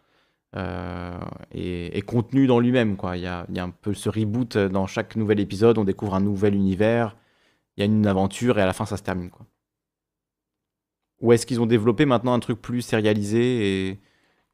euh, 0.55 1.19
et 1.51 1.97
est 1.97 2.03
contenu 2.03 2.45
dans 2.45 2.59
lui-même, 2.59 2.95
quoi. 2.95 3.17
Il 3.17 3.23
y 3.23 3.27
a, 3.27 3.45
un 3.57 3.69
peu 3.71 3.95
ce 3.95 4.07
reboot 4.09 4.57
dans 4.57 4.85
chaque 4.85 5.15
nouvel 5.15 5.39
épisode, 5.39 5.79
on 5.79 5.83
découvre 5.83 6.13
un 6.15 6.21
nouvel 6.21 6.53
univers, 6.55 7.17
il 7.75 7.81
y 7.81 7.83
a 7.83 7.85
une 7.87 8.05
aventure 8.05 8.59
et 8.59 8.61
à 8.61 8.67
la 8.67 8.73
fin, 8.73 8.85
ça 8.85 8.97
se 8.97 9.03
termine, 9.03 9.31
quoi. 9.31 9.45
Ou 11.21 11.33
est-ce 11.33 11.45
qu'ils 11.45 11.61
ont 11.61 11.67
développé 11.67 12.05
maintenant 12.05 12.33
un 12.33 12.39
truc 12.39 12.61
plus 12.61 12.81
sérialisé 12.81 13.89
et 13.89 13.99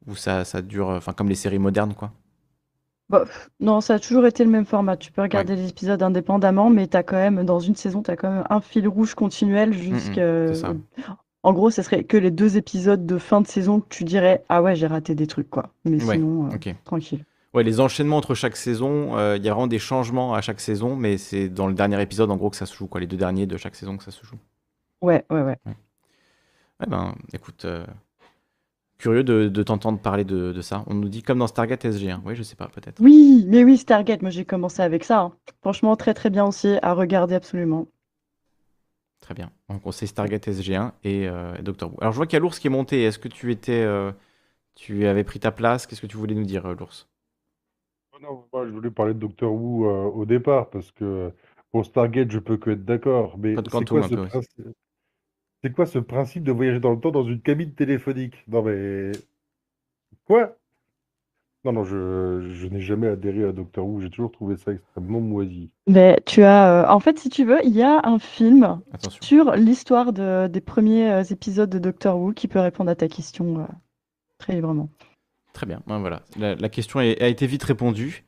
où 0.06 0.14
ça, 0.16 0.44
ça 0.44 0.62
dure, 0.62 0.88
enfin, 0.88 1.12
comme 1.12 1.28
les 1.28 1.34
séries 1.34 1.58
modernes, 1.58 1.94
quoi. 1.94 2.12
Bah, 3.10 3.20
pff, 3.24 3.48
non, 3.60 3.80
ça 3.80 3.94
a 3.94 3.98
toujours 3.98 4.26
été 4.26 4.44
le 4.44 4.50
même 4.50 4.66
format. 4.66 4.96
Tu 4.96 5.10
peux 5.12 5.22
regarder 5.22 5.56
les 5.56 5.68
épisodes 5.68 6.02
indépendamment, 6.02 6.68
mais 6.70 6.86
t'as 6.86 7.02
quand 7.02 7.16
même, 7.16 7.44
dans 7.44 7.58
une 7.58 7.74
saison, 7.76 8.02
tu 8.02 8.10
as 8.10 8.16
quand 8.16 8.30
même 8.30 8.44
un 8.50 8.60
fil 8.60 8.86
rouge 8.86 9.14
continuel 9.14 9.72
jusqu'à. 9.72 10.48
c'est 10.48 10.54
ça. 10.54 10.74
En 11.44 11.52
gros, 11.52 11.70
ce 11.70 11.82
serait 11.82 12.04
que 12.04 12.16
les 12.16 12.30
deux 12.30 12.56
épisodes 12.56 13.06
de 13.06 13.16
fin 13.16 13.40
de 13.40 13.46
saison 13.46 13.80
que 13.80 13.86
tu 13.88 14.04
dirais, 14.04 14.44
ah 14.48 14.60
ouais, 14.60 14.74
j'ai 14.74 14.86
raté 14.86 15.14
des 15.14 15.26
trucs, 15.26 15.48
quoi. 15.48 15.70
Mais 15.84 16.02
Ouais, 16.04 16.16
sinon, 16.16 16.46
euh, 16.46 16.54
ok. 16.56 16.74
tranquille. 16.84 17.24
Ouais, 17.54 17.62
les 17.62 17.80
enchaînements 17.80 18.18
entre 18.18 18.34
chaque 18.34 18.56
saison, 18.56 19.16
euh, 19.16 19.36
il 19.38 19.44
y 19.44 19.48
a 19.48 19.52
vraiment 19.54 19.68
des 19.68 19.78
changements 19.78 20.34
à 20.34 20.40
chaque 20.42 20.60
saison, 20.60 20.96
mais 20.96 21.16
c'est 21.16 21.48
dans 21.48 21.66
le 21.66 21.74
dernier 21.74 22.02
épisode, 22.02 22.30
en 22.30 22.36
gros, 22.36 22.50
que 22.50 22.56
ça 22.56 22.66
se 22.66 22.74
joue, 22.74 22.88
quoi. 22.88 23.00
Les 23.00 23.06
deux 23.06 23.16
derniers 23.16 23.46
de 23.46 23.56
chaque 23.56 23.76
saison 23.76 23.96
que 23.96 24.04
ça 24.04 24.10
se 24.10 24.26
joue. 24.26 24.36
Ouais, 25.00 25.24
ouais, 25.30 25.42
ouais. 25.42 25.56
Ouais, 25.64 26.86
ben, 26.86 27.14
écoute, 27.32 27.64
euh, 27.64 27.86
curieux 28.98 29.24
de, 29.24 29.48
de 29.48 29.62
t'entendre 29.62 30.00
parler 30.00 30.24
de, 30.24 30.52
de 30.52 30.62
ça. 30.62 30.84
On 30.86 30.94
nous 30.94 31.08
dit 31.08 31.22
comme 31.22 31.38
dans 31.38 31.46
Stargate 31.46 31.84
SG1. 31.84 32.20
Oui, 32.24 32.34
je 32.36 32.42
sais 32.42 32.56
pas, 32.56 32.68
peut-être. 32.68 33.00
Oui, 33.00 33.44
mais 33.48 33.64
oui, 33.64 33.76
Stargate, 33.76 34.22
moi 34.22 34.30
j'ai 34.30 34.44
commencé 34.44 34.82
avec 34.82 35.02
ça. 35.02 35.18
hein. 35.20 35.36
Franchement, 35.62 35.96
très 35.96 36.14
très 36.14 36.30
bien 36.30 36.44
aussi 36.46 36.76
à 36.82 36.94
regarder 36.94 37.34
absolument. 37.34 37.88
Très 39.20 39.34
bien. 39.34 39.50
On 39.68 39.78
conseille 39.78 40.08
Stargate 40.08 40.48
SG1 40.48 40.92
et, 41.04 41.28
euh, 41.28 41.54
et 41.56 41.62
Doctor 41.62 41.90
Who. 41.92 41.98
Alors, 42.00 42.12
je 42.12 42.16
vois 42.16 42.26
qu'il 42.26 42.34
y 42.34 42.38
a 42.38 42.40
l'ours 42.40 42.58
qui 42.58 42.66
est 42.68 42.70
monté. 42.70 43.02
Est-ce 43.04 43.18
que 43.18 43.28
tu 43.28 43.50
étais, 43.52 43.82
euh, 43.82 44.12
tu 44.76 45.06
avais 45.06 45.24
pris 45.24 45.40
ta 45.40 45.52
place? 45.52 45.86
Qu'est-ce 45.86 46.02
que 46.02 46.06
tu 46.08 46.16
voulais 46.18 46.34
nous 46.36 46.44
dire, 46.44 46.66
euh, 46.66 46.74
l'ours? 46.74 47.08
Oh 48.12 48.18
Non, 48.20 48.46
moi, 48.52 48.66
je 48.66 48.70
voulais 48.72 48.90
parler 48.90 49.14
de 49.14 49.18
Doctor 49.18 49.52
Who 49.52 49.86
euh, 49.86 50.04
au 50.10 50.24
départ 50.26 50.70
parce 50.70 50.90
que 50.92 51.32
pour 51.70 51.84
Stargate, 51.86 52.30
je 52.30 52.38
peux 52.38 52.56
que 52.56 52.70
être 52.70 52.84
d'accord. 52.84 53.38
Mais 53.38 53.56
Pas 53.56 53.62
de 53.62 53.68
c'est 53.68 53.92
quoi 53.92 54.02
un 54.04 54.08
ce 54.08 54.14
principe? 54.14 54.68
C'est 55.62 55.72
quoi 55.72 55.86
ce 55.86 55.98
principe 55.98 56.44
de 56.44 56.52
voyager 56.52 56.80
dans 56.80 56.92
le 56.92 57.00
temps 57.00 57.10
dans 57.10 57.24
une 57.24 57.40
cabine 57.40 57.72
téléphonique? 57.72 58.44
Non 58.48 58.62
mais 58.62 59.12
quoi? 60.24 60.56
Non, 61.64 61.72
non, 61.72 61.84
je, 61.84 62.50
je 62.52 62.66
n'ai 62.68 62.80
jamais 62.80 63.08
adhéré 63.08 63.44
à 63.44 63.52
Doctor 63.52 63.84
Who. 63.86 64.00
J'ai 64.00 64.10
toujours 64.10 64.30
trouvé 64.30 64.56
ça 64.56 64.72
extrêmement 64.72 65.20
moisi. 65.20 65.70
Mais 65.88 66.16
tu 66.24 66.42
as, 66.44 66.84
euh, 66.84 66.88
en 66.88 67.00
fait, 67.00 67.18
si 67.18 67.28
tu 67.28 67.44
veux, 67.44 67.58
il 67.64 67.74
y 67.74 67.82
a 67.82 68.00
un 68.04 68.18
film 68.20 68.80
Attention. 68.92 69.20
sur 69.22 69.52
l'histoire 69.56 70.12
de- 70.12 70.46
des 70.46 70.60
premiers 70.60 71.10
euh, 71.10 71.22
épisodes 71.24 71.68
de 71.68 71.78
Doctor 71.80 72.16
Who 72.18 72.32
qui 72.32 72.46
peut 72.46 72.60
répondre 72.60 72.90
à 72.90 72.94
ta 72.94 73.08
question 73.08 73.58
euh, 73.60 73.66
très 74.38 74.54
librement. 74.54 74.88
Très 75.52 75.66
bien. 75.66 75.82
Ouais, 75.88 75.98
voilà. 75.98 76.22
La, 76.38 76.54
la 76.54 76.68
question 76.68 77.00
est- 77.00 77.20
a 77.20 77.26
été 77.26 77.46
vite 77.48 77.64
répondue. 77.64 78.24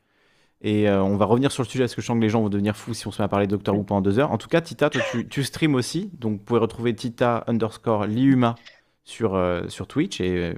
Et 0.63 0.87
euh, 0.87 1.01
on 1.03 1.17
va 1.17 1.25
revenir 1.25 1.51
sur 1.51 1.63
le 1.63 1.67
sujet 1.67 1.83
parce 1.85 1.95
que 1.95 2.01
je 2.01 2.05
sens 2.07 2.15
que 2.17 2.21
les 2.21 2.29
gens 2.29 2.41
vont 2.41 2.49
devenir 2.49 2.77
fous 2.77 2.93
si 2.93 3.07
on 3.07 3.11
se 3.11 3.19
met 3.21 3.25
à 3.25 3.27
parler 3.27 3.47
de 3.47 3.51
Doctor 3.51 3.75
Who 3.75 3.83
pendant 3.83 4.01
deux 4.01 4.19
heures. 4.19 4.31
En 4.31 4.37
tout 4.37 4.47
cas, 4.47 4.61
Tita, 4.61 4.89
toi, 4.89 5.01
tu, 5.11 5.27
tu 5.27 5.43
streams 5.43 5.73
aussi. 5.75 6.11
Donc, 6.19 6.33
vous 6.39 6.45
pouvez 6.45 6.59
retrouver 6.59 6.93
Tita 6.95 7.43
underscore 7.47 8.05
Liuma 8.05 8.55
sur, 9.03 9.33
euh, 9.33 9.67
sur 9.69 9.87
Twitch. 9.87 10.21
Et 10.21 10.37
euh, 10.37 10.53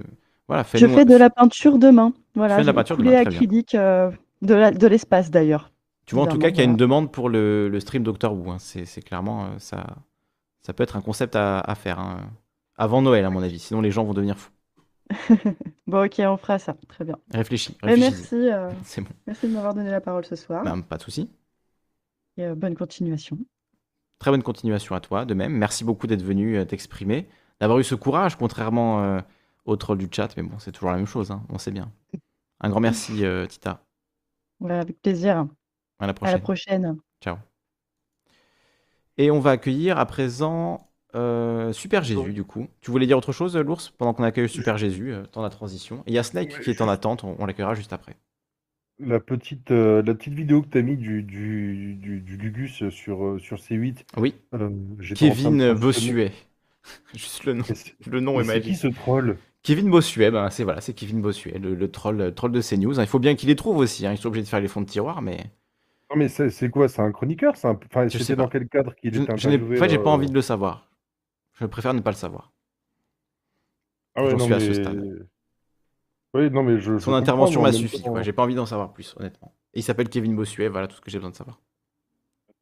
voilà, 0.46 0.62
Je 0.74 0.86
fais 0.86 1.04
de 1.06 1.16
la 1.16 1.30
peinture 1.30 1.78
demain. 1.78 2.12
Voilà, 2.34 2.56
fais 2.56 2.62
de 2.62 2.66
la 2.66 2.74
peinture 2.74 2.98
demain, 2.98 3.16
acrylique 3.16 3.74
de 3.74 4.86
l'espace 4.86 5.30
d'ailleurs. 5.30 5.70
Tu 6.06 6.14
vois 6.14 6.24
en 6.24 6.26
tout 6.26 6.38
cas 6.38 6.50
qu'il 6.50 6.58
y 6.58 6.66
a 6.66 6.70
une 6.70 6.76
demande 6.76 7.10
pour 7.10 7.30
le, 7.30 7.68
le 7.70 7.80
stream 7.80 8.02
Doctor 8.02 8.34
Who. 8.34 8.50
hein. 8.50 8.58
C'est 8.58 9.02
clairement, 9.02 9.58
ça, 9.58 9.86
ça 10.60 10.74
peut 10.74 10.82
être 10.82 10.96
un 10.96 11.00
concept 11.00 11.34
à, 11.34 11.60
à 11.60 11.74
faire. 11.74 11.98
hein. 11.98 12.18
Avant 12.76 13.00
Noël, 13.00 13.24
à 13.24 13.30
mon 13.30 13.42
avis. 13.42 13.58
Sinon, 13.58 13.80
les 13.80 13.90
gens 13.90 14.04
vont 14.04 14.12
devenir 14.14 14.36
fous. 14.36 14.50
Bon, 15.86 16.04
ok, 16.04 16.14
on 16.20 16.36
fera 16.36 16.58
ça. 16.58 16.74
Très 16.88 17.04
bien. 17.04 17.16
Réfléchis. 17.30 17.76
Mais 17.82 17.94
réfléchis. 17.94 18.10
merci, 18.10 18.34
euh, 18.50 18.70
C'est 18.84 19.00
bon. 19.02 19.10
merci 19.26 19.48
de 19.48 19.52
m'avoir 19.52 19.74
donné 19.74 19.90
la 19.90 20.00
parole 20.00 20.24
ce 20.24 20.36
soir. 20.36 20.64
Ben, 20.64 20.80
pas 20.82 20.96
de 20.96 21.02
souci. 21.02 21.30
Et 22.36 22.44
euh, 22.44 22.54
bonne 22.54 22.74
continuation. 22.74 23.38
Très 24.18 24.30
bonne 24.30 24.42
continuation 24.42 24.94
à 24.94 25.00
toi, 25.00 25.24
de 25.24 25.34
même. 25.34 25.52
Merci 25.52 25.84
beaucoup 25.84 26.06
d'être 26.06 26.22
venu 26.22 26.56
euh, 26.56 26.64
t'exprimer, 26.64 27.28
d'avoir 27.60 27.78
eu 27.78 27.84
ce 27.84 27.94
courage, 27.94 28.36
contrairement 28.36 29.02
euh, 29.02 29.20
aux 29.66 29.76
trolls 29.76 29.98
du 29.98 30.08
chat. 30.10 30.34
Mais 30.36 30.42
bon, 30.42 30.58
c'est 30.58 30.72
toujours 30.72 30.90
la 30.90 30.96
même 30.96 31.06
chose, 31.06 31.30
hein, 31.30 31.44
on 31.50 31.58
sait 31.58 31.70
bien. 31.70 31.92
Un 32.60 32.70
grand 32.70 32.80
merci, 32.80 33.24
euh, 33.24 33.46
Tita. 33.46 33.84
Ouais, 34.60 34.72
avec 34.72 35.00
plaisir. 35.02 35.46
À 35.98 36.06
la 36.06 36.14
À 36.22 36.32
la 36.32 36.38
prochaine. 36.38 36.40
prochaine. 36.40 36.96
Ciao. 37.20 37.36
Et 39.16 39.30
on 39.30 39.38
va 39.40 39.52
accueillir 39.52 39.98
à 39.98 40.06
présent 40.06 40.90
euh, 41.14 41.72
Super 41.72 42.02
Jésus, 42.04 42.32
du 42.32 42.44
coup. 42.44 42.68
Tu 42.80 42.90
voulais 42.90 43.06
dire 43.06 43.18
autre 43.18 43.32
chose, 43.32 43.56
l'ours, 43.56 43.90
pendant 43.90 44.14
qu'on 44.14 44.24
accueille 44.24 44.48
Super 44.48 44.78
Jésus, 44.78 45.12
euh, 45.12 45.24
temps 45.26 45.40
de 45.40 45.46
la 45.46 45.50
transition? 45.50 46.02
Et 46.06 46.10
il 46.12 46.14
y 46.14 46.18
a 46.18 46.22
Snake 46.22 46.50
Ouais, 46.50 46.62
qui 46.62 46.70
est 46.70 46.80
en 46.80 46.88
attente, 46.88 47.24
on, 47.24 47.36
on 47.38 47.46
l'accueillera 47.46 47.74
juste 47.74 47.92
après. 47.92 48.16
La 48.98 49.20
petite, 49.20 49.70
euh, 49.70 50.02
la 50.02 50.14
petite 50.14 50.34
vidéo 50.34 50.60
que 50.62 50.68
tu 50.68 50.78
as 50.78 50.82
mis 50.82 50.96
du, 50.96 51.22
du, 51.22 51.94
du, 51.94 52.20
du 52.20 52.36
Gugus 52.36 52.88
sur, 52.90 53.24
euh, 53.24 53.38
sur 53.38 53.58
C8, 53.60 54.04
Oui, 54.16 54.34
Kevin. 55.14 55.74
Bossuet. 55.74 56.32
juste 57.14 57.44
le 57.44 57.54
nom. 57.54 57.64
Le 58.06 58.20
nom 58.20 58.40
est 58.40 58.44
c'est 58.44 58.60
qui 58.60 58.74
ce 58.76 58.86
troll? 58.88 59.38
Kevin 59.62 59.90
Bossuet, 59.90 60.30
ben, 60.30 60.50
c'est 60.50 60.64
voilà, 60.64 60.80
c'est 60.80 60.92
Kevin 60.94 61.22
Bossuet, 61.22 61.58
le, 61.58 61.74
le 61.74 61.90
troll, 61.90 62.16
le 62.18 62.34
troll 62.34 62.52
de 62.52 62.60
CNews. 62.60 63.00
hein. 63.00 63.02
Il 63.04 63.08
faut 63.08 63.18
bien 63.18 63.34
qu'il 63.34 63.48
les 63.48 63.56
trouve 63.56 63.78
aussi. 63.78 64.06
hein. 64.06 64.12
Ils 64.12 64.18
sont 64.18 64.28
obligés 64.28 64.44
de 64.44 64.48
faire 64.48 64.60
les 64.60 64.68
fonds 64.68 64.82
de 64.82 64.86
tiroir, 64.86 65.22
mais 65.22 65.50
Non, 66.10 66.16
mais 66.16 66.28
c'est 66.28 66.70
quoi? 66.70 66.88
C'est 66.88 67.02
un 67.02 67.12
chroniqueur? 67.12 67.56
C'est 67.56 67.68
un... 67.68 67.78
Enfin, 67.90 68.08
Je 68.08 68.18
sais 68.18 68.24
c'était 68.24 68.36
pas. 68.36 68.44
dans 68.44 68.48
quel 68.48 68.68
cadre 68.68 68.94
qu'il 68.94 69.10
était 69.10 69.20
je 69.36 69.48
n'ai, 69.48 69.56
en 69.56 69.76
fait, 69.76 69.88
j'ai 69.90 69.98
pas 69.98 70.10
envie 70.10 70.28
de 70.28 70.34
le 70.34 70.42
savoir. 70.42 70.88
Je 71.60 71.66
préfère 71.66 71.94
ne 71.94 72.00
pas 72.00 72.10
le 72.10 72.16
savoir. 72.16 72.52
Ah 74.14 74.22
ouais, 74.24 74.30
J'en 74.30 74.38
suis 74.38 74.54
à 74.54 74.60
ce 74.60 74.72
stade. 74.74 75.28
Oui, 76.34 76.50
non, 76.50 76.62
mais 76.64 76.80
je, 76.80 76.98
Son 76.98 77.14
intervention 77.14 77.62
m'a 77.62 77.72
suffi. 77.72 78.02
temps. 78.02 78.20
J'ai 78.22 78.32
pas 78.32 78.42
envie 78.42 78.54
d'en 78.54 78.66
savoir 78.66 78.92
plus, 78.92 79.14
honnêtement. 79.18 79.54
Et 79.72 79.80
il 79.80 79.82
s'appelle 79.82 80.08
Kevin 80.08 80.34
Bossuet. 80.36 80.68
Voilà 80.68 80.88
tout 80.88 80.96
ce 80.96 81.00
que 81.00 81.10
j'ai 81.10 81.18
besoin 81.18 81.30
de 81.30 81.36
savoir. 81.36 81.60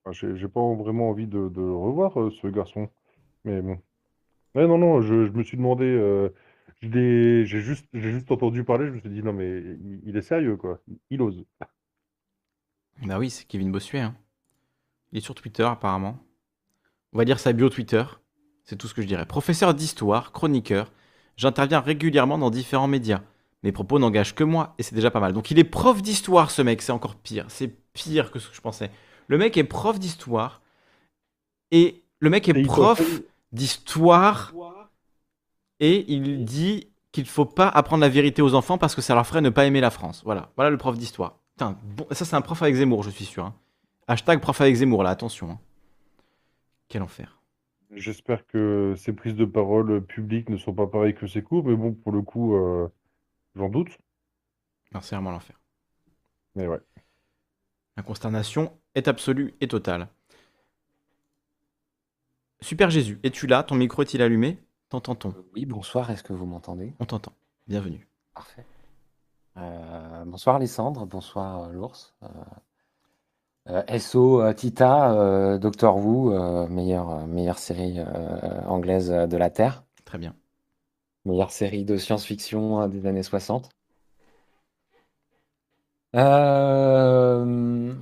enfin, 0.05 0.12
J'ai 0.35 0.48
pas 0.48 0.60
vraiment 0.74 1.09
envie 1.10 1.27
de, 1.27 1.48
de 1.48 1.60
le 1.60 1.74
revoir, 1.74 2.20
euh, 2.20 2.31
ce 2.31 2.47
garçon. 2.48 2.89
Mais 3.44 3.62
bon. 3.62 3.78
Ouais, 4.55 4.66
non, 4.66 4.78
non, 4.78 5.02
je, 5.02 5.27
je 5.27 5.32
me 5.32 5.43
suis 5.44 5.56
demandé. 5.56 5.85
euh, 5.86 6.31
j'ai 6.82 7.44
juste, 7.47 7.86
j'ai 7.94 8.12
juste 8.12 8.31
entendu 8.32 8.64
parler, 8.64 8.86
je 8.89 8.93
me 8.93 9.01
suis 9.01 9.10
dit, 9.10 9.23
non, 9.23 9.32
mais 9.32 9.60
il, 9.60 10.02
il 10.06 10.16
est 10.16 10.23
sérieux, 10.23 10.56
quoi. 10.56 10.81
Il 11.10 11.23
ose. 11.23 11.44
Bah 13.02 13.19
oui, 13.19 13.28
c'est 13.31 13.44
Kevin 13.47 13.70
Bossuet. 13.70 14.01
hein. 14.01 14.16
Il 15.12 15.19
est 15.19 15.23
sur 15.23 15.35
Twitter, 15.36 15.64
apparemment. 15.64 16.19
On 17.12 17.19
va 17.19 17.24
dire 17.24 17.40
sa 17.40 17.52
bio 17.52 17.70
Twitter. 17.70 18.05
C'est 18.64 18.76
tout 18.76 18.89
ce 18.89 18.94
que 18.94 19.02
je 19.02 19.06
dirais. 19.06 19.26
Professeur 19.26 19.74
d'histoire, 19.74 20.32
chroniqueur. 20.32 20.90
J'interviens 21.36 21.80
régulièrement 21.80 22.39
dans 22.39 22.51
différents 22.51 22.89
médias. 22.89 23.20
Mes 23.62 23.72
propos 23.72 23.98
n'engagent 23.98 24.34
que 24.34 24.44
moi 24.44 24.74
et 24.78 24.82
c'est 24.82 24.94
déjà 24.94 25.10
pas 25.10 25.20
mal. 25.20 25.32
Donc 25.32 25.51
il 25.51 25.59
est 25.59 25.64
prof 25.64 26.02
d'histoire, 26.02 26.51
ce 26.51 26.62
mec. 26.62 26.82
C'est 26.82 26.93
encore 26.93 27.16
pire. 27.16 27.47
C'est 27.48 27.68
pire 27.93 28.30
que 28.30 28.39
ce 28.39 28.48
que 28.48 28.55
je 28.56 28.60
pensais. 28.60 28.90
Le 29.28 29.39
mec 29.39 29.56
est 29.56 29.64
prof 29.64 29.98
d'histoire. 29.98 30.60
Et 31.70 32.02
le 32.18 32.30
mec 32.30 32.48
est 32.48 32.62
prof 32.64 33.01
d'histoire. 33.52 34.52
Et 35.80 36.05
il 36.12 36.44
dit 36.44 36.89
qu'il 37.10 37.26
faut 37.26 37.44
pas 37.44 37.68
apprendre 37.68 38.01
la 38.01 38.09
vérité 38.09 38.43
aux 38.43 38.55
enfants 38.55 38.78
parce 38.78 38.94
que 38.94 39.02
ça 39.02 39.14
leur 39.14 39.26
ferait 39.26 39.40
ne 39.40 39.51
pas 39.51 39.66
aimer 39.66 39.80
la 39.80 39.90
France. 39.90 40.22
Voilà, 40.24 40.51
voilà 40.56 40.70
le 40.70 40.76
prof 40.78 40.97
d'histoire. 40.97 41.39
Putain, 41.55 41.76
bon, 41.82 42.06
ça 42.12 42.24
c'est 42.24 42.36
un 42.36 42.40
prof 42.40 42.62
avec 42.62 42.74
Zemmour, 42.74 43.02
je 43.02 43.10
suis 43.10 43.24
sûr. 43.26 43.44
hein. 43.44 43.55
Hashtag 44.09 44.40
prof 44.40 44.60
avec 44.60 44.74
Zemmour, 44.74 45.02
là, 45.02 45.10
attention. 45.10 45.51
hein. 45.51 45.59
Quel 46.89 47.02
enfer. 47.02 47.39
J'espère 47.94 48.47
que 48.47 48.94
ses 48.97 49.12
prises 49.12 49.35
de 49.35 49.44
parole 49.44 50.05
publiques 50.05 50.48
ne 50.48 50.56
sont 50.56 50.73
pas 50.73 50.86
pareilles 50.86 51.14
que 51.14 51.27
ses 51.27 51.43
cours, 51.43 51.64
mais 51.64 51.77
bon, 51.77 51.93
pour 51.93 52.12
le 52.12 52.23
coup, 52.23 52.56
euh, 52.56 52.89
j'en 53.55 53.69
doute. 53.69 53.98
Non, 54.93 55.01
c'est 55.01 55.14
vraiment 55.14 55.31
l'enfer. 55.31 55.60
Mais 56.55 56.66
ouais. 56.66 56.81
La 57.97 58.02
consternation 58.02 58.73
est 58.94 59.09
absolue 59.09 59.55
et 59.60 59.69
totale. 59.69 60.09
Super 62.60 62.90
Jésus, 62.90 63.19
es-tu 63.24 63.47
là? 63.47 63.62
Ton 63.62 63.74
micro 63.74 64.02
est-il 64.02 64.23
allumé? 64.23 64.59
T'entend-on 64.89 65.35
Oui, 65.55 65.66
bonsoir, 65.66 66.10
est-ce 66.10 66.23
que 66.23 66.32
vous 66.32 66.47
m'entendez? 66.47 66.94
On 67.01 67.06
t'entend. 67.06 67.32
Bienvenue. 67.66 68.06
Parfait. 68.35 68.64
Euh, 69.59 70.24
bonsoir 70.24 70.56
Alessandre, 70.56 71.05
bonsoir 71.06 71.64
euh, 71.64 71.73
l'ours. 71.73 72.14
Euh, 72.23 72.28
euh, 73.68 73.82
SO 73.98 74.40
euh, 74.40 74.52
Tita, 74.52 75.12
euh, 75.14 75.59
Doctor 75.59 75.97
Who, 75.97 76.32
euh, 76.32 76.66
meilleure, 76.68 77.10
euh, 77.10 77.26
meilleure 77.26 77.59
série 77.59 77.98
euh, 77.98 78.62
anglaise 78.66 79.09
de 79.10 79.36
la 79.36 79.51
Terre. 79.51 79.84
Très 80.05 80.18
bien. 80.18 80.34
Meilleure 81.24 81.51
série 81.52 81.84
de 81.84 81.97
science-fiction 81.97 82.89
des 82.89 83.06
années 83.06 83.22
60. 83.22 83.70
Euh, 86.14 87.94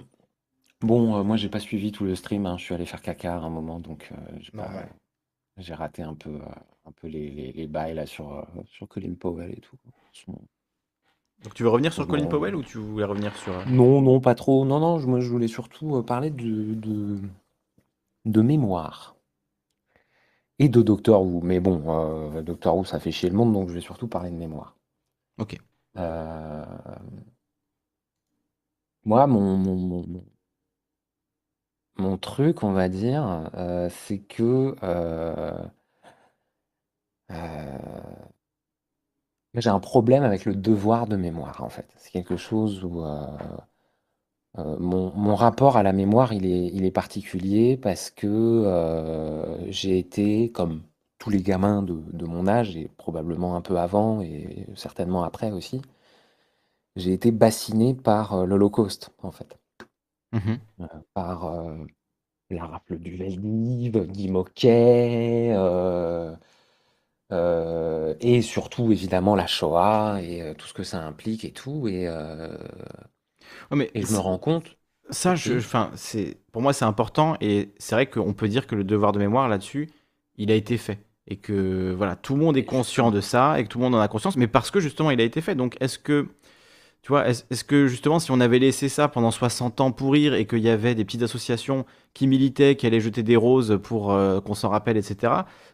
Bon, 0.82 1.16
euh, 1.16 1.22
moi 1.22 1.36
j'ai 1.36 1.50
pas 1.50 1.60
suivi 1.60 1.92
tout 1.92 2.04
le 2.04 2.14
stream, 2.16 2.46
hein. 2.46 2.56
Je 2.56 2.64
suis 2.64 2.74
allé 2.74 2.86
faire 2.86 3.02
caca 3.02 3.34
à 3.34 3.38
un 3.38 3.50
moment, 3.50 3.80
donc 3.80 4.08
euh, 4.12 4.16
j'ai 4.40 4.50
pas, 4.50 4.62
Normal. 4.64 4.88
j'ai 5.58 5.74
raté 5.74 6.02
un 6.02 6.14
peu, 6.14 6.30
euh, 6.30 6.44
un 6.86 6.92
peu 6.92 7.08
les, 7.08 7.30
les, 7.30 7.52
les 7.52 7.66
bails 7.66 7.94
là 7.94 8.06
sur, 8.06 8.32
euh, 8.32 8.44
sur 8.66 8.88
Colin 8.88 9.14
Powell 9.14 9.52
et 9.52 9.60
tout. 9.60 9.76
Son- 10.12 10.40
Donc 11.44 11.54
tu 11.54 11.62
veux 11.62 11.68
revenir 11.68 11.92
sur 11.92 12.06
Colin 12.06 12.26
Powell 12.26 12.54
ou 12.54 12.62
tu 12.62 12.78
voulais 12.78 13.04
revenir 13.04 13.36
sur... 13.36 13.52
euh, 13.58 13.64
Non, 13.64 14.02
non, 14.02 14.20
pas 14.20 14.34
trop. 14.34 14.64
Non, 14.66 14.80
non, 14.80 14.98
je- 14.98 15.06
moi 15.06 15.20
je 15.20 15.30
voulais 15.30 15.48
surtout 15.48 15.96
euh, 15.96 16.02
parler 16.02 16.30
de, 16.30 16.74
de, 16.74 17.18
de 18.24 18.40
mémoire 18.40 19.14
et 20.60 20.68
de 20.68 20.80
Doctor 20.80 21.22
Who. 21.24 21.40
Mais 21.42 21.58
bon, 21.58 21.82
euh, 21.88 22.42
Doctor 22.42 22.76
Who 22.76 22.84
ça 22.84 23.00
fait 23.00 23.10
chier 23.10 23.28
le 23.30 23.34
monde, 23.36 23.52
donc 23.52 23.68
je 23.68 23.74
vais 23.74 23.80
surtout 23.80 24.06
parler 24.06 24.30
de 24.30 24.36
mémoire. 24.36 24.76
Ok. 25.38 25.54
Euh, 25.96 26.64
moi, 29.04 29.26
mon, 29.26 29.56
mon, 29.58 29.76
mon, 29.76 30.06
mon- 30.06 30.26
mon 31.98 32.18
truc, 32.18 32.64
on 32.64 32.72
va 32.72 32.88
dire, 32.88 33.48
euh, 33.54 33.88
c'est 33.90 34.18
que 34.18 34.74
j'ai 39.54 39.70
un 39.70 39.80
problème 39.80 40.22
avec 40.24 40.44
le 40.44 40.54
devoir 40.54 41.06
de 41.06 41.16
mémoire, 41.16 41.62
en 41.62 41.68
fait. 41.68 41.86
C'est 41.96 42.10
quelque 42.10 42.36
chose 42.36 42.84
où 42.84 43.04
euh, 43.04 43.26
euh, 44.58 44.76
mon, 44.78 45.12
mon 45.14 45.34
rapport 45.36 45.76
à 45.76 45.82
la 45.82 45.92
mémoire, 45.92 46.32
il 46.32 46.46
est, 46.46 46.66
il 46.72 46.84
est 46.84 46.90
particulier 46.90 47.76
parce 47.76 48.10
que 48.10 48.26
euh, 48.26 49.70
j'ai 49.70 49.98
été, 49.98 50.50
comme 50.50 50.82
tous 51.18 51.30
les 51.30 51.42
gamins 51.42 51.82
de, 51.82 51.94
de 52.12 52.26
mon 52.26 52.46
âge, 52.48 52.76
et 52.76 52.88
probablement 52.96 53.56
un 53.56 53.60
peu 53.60 53.78
avant 53.78 54.20
et 54.22 54.66
certainement 54.74 55.22
après 55.22 55.52
aussi, 55.52 55.82
j'ai 56.94 57.12
été 57.12 57.32
bassiné 57.32 57.94
par 57.94 58.32
euh, 58.32 58.46
l'Holocauste, 58.46 59.10
en 59.24 59.32
fait. 59.32 59.58
Mhm. 60.32 60.60
euh, 60.80 60.86
par 61.14 61.44
euh, 61.46 61.76
la 62.50 62.66
rafle 62.66 62.98
du 62.98 63.16
Veldiv, 63.16 64.06
Guy 64.08 64.28
Moquet, 64.30 65.52
euh, 65.56 66.34
euh, 67.32 68.14
et 68.20 68.42
surtout 68.42 68.92
évidemment 68.92 69.34
la 69.36 69.46
Shoah 69.46 70.18
et 70.22 70.42
euh, 70.42 70.54
tout 70.54 70.66
ce 70.66 70.74
que 70.74 70.84
ça 70.84 71.00
implique 71.02 71.44
et 71.44 71.52
tout. 71.52 71.88
Et, 71.88 72.06
euh, 72.08 72.56
Ouais, 73.70 73.76
mais 73.76 73.90
et 73.94 74.02
je 74.02 74.08
me 74.08 74.18
rends 74.18 74.38
compte. 74.38 74.76
Ça, 75.10 75.34
je, 75.34 75.54
Oui. 75.54 75.58
enfin, 75.58 75.90
c'est, 75.96 76.36
pour 76.52 76.62
moi, 76.62 76.72
c'est 76.72 76.84
important 76.84 77.36
et 77.40 77.72
c'est 77.78 77.94
vrai 77.94 78.06
qu'on 78.08 78.32
peut 78.32 78.48
dire 78.48 78.66
que 78.66 78.74
le 78.76 78.84
devoir 78.84 79.12
de 79.12 79.18
mémoire 79.18 79.48
là-dessus, 79.48 79.90
il 80.36 80.50
a 80.52 80.54
été 80.54 80.76
fait 80.78 80.98
et 81.26 81.36
que 81.36 81.92
voilà, 81.96 82.16
tout 82.16 82.34
le 82.34 82.40
monde 82.40 82.56
est 82.56 82.64
conscient 82.64 83.10
de 83.10 83.20
ça 83.20 83.58
et 83.58 83.64
que 83.64 83.68
tout 83.68 83.78
le 83.78 83.84
monde 83.84 83.94
en 83.94 84.00
a 84.00 84.08
conscience, 84.08 84.36
mais 84.36 84.46
parce 84.48 84.70
que 84.70 84.80
justement, 84.80 85.10
il 85.10 85.20
a 85.20 85.24
été 85.24 85.40
fait. 85.40 85.54
Donc, 85.54 85.76
est-ce 85.80 85.98
que, 85.98 86.28
tu 87.02 87.08
vois, 87.08 87.26
est-ce, 87.28 87.64
que 87.64 87.86
justement, 87.86 88.18
si 88.18 88.30
on 88.30 88.40
avait 88.40 88.58
laissé 88.58 88.90
ça 88.90 89.08
pendant 89.08 89.30
60 89.30 89.80
ans 89.80 89.90
pourrir 89.90 90.34
et 90.34 90.46
qu'il 90.46 90.58
y 90.58 90.68
avait 90.68 90.94
des 90.94 91.04
petites 91.06 91.22
associations 91.22 91.86
qui 92.12 92.26
militaient, 92.26 92.76
qui 92.76 92.86
allaient 92.86 93.00
jeter 93.00 93.22
des 93.22 93.36
roses 93.36 93.78
pour 93.82 94.12
euh, 94.12 94.40
qu'on 94.40 94.54
s'en 94.54 94.68
rappelle, 94.68 94.98
etc., 94.98 95.32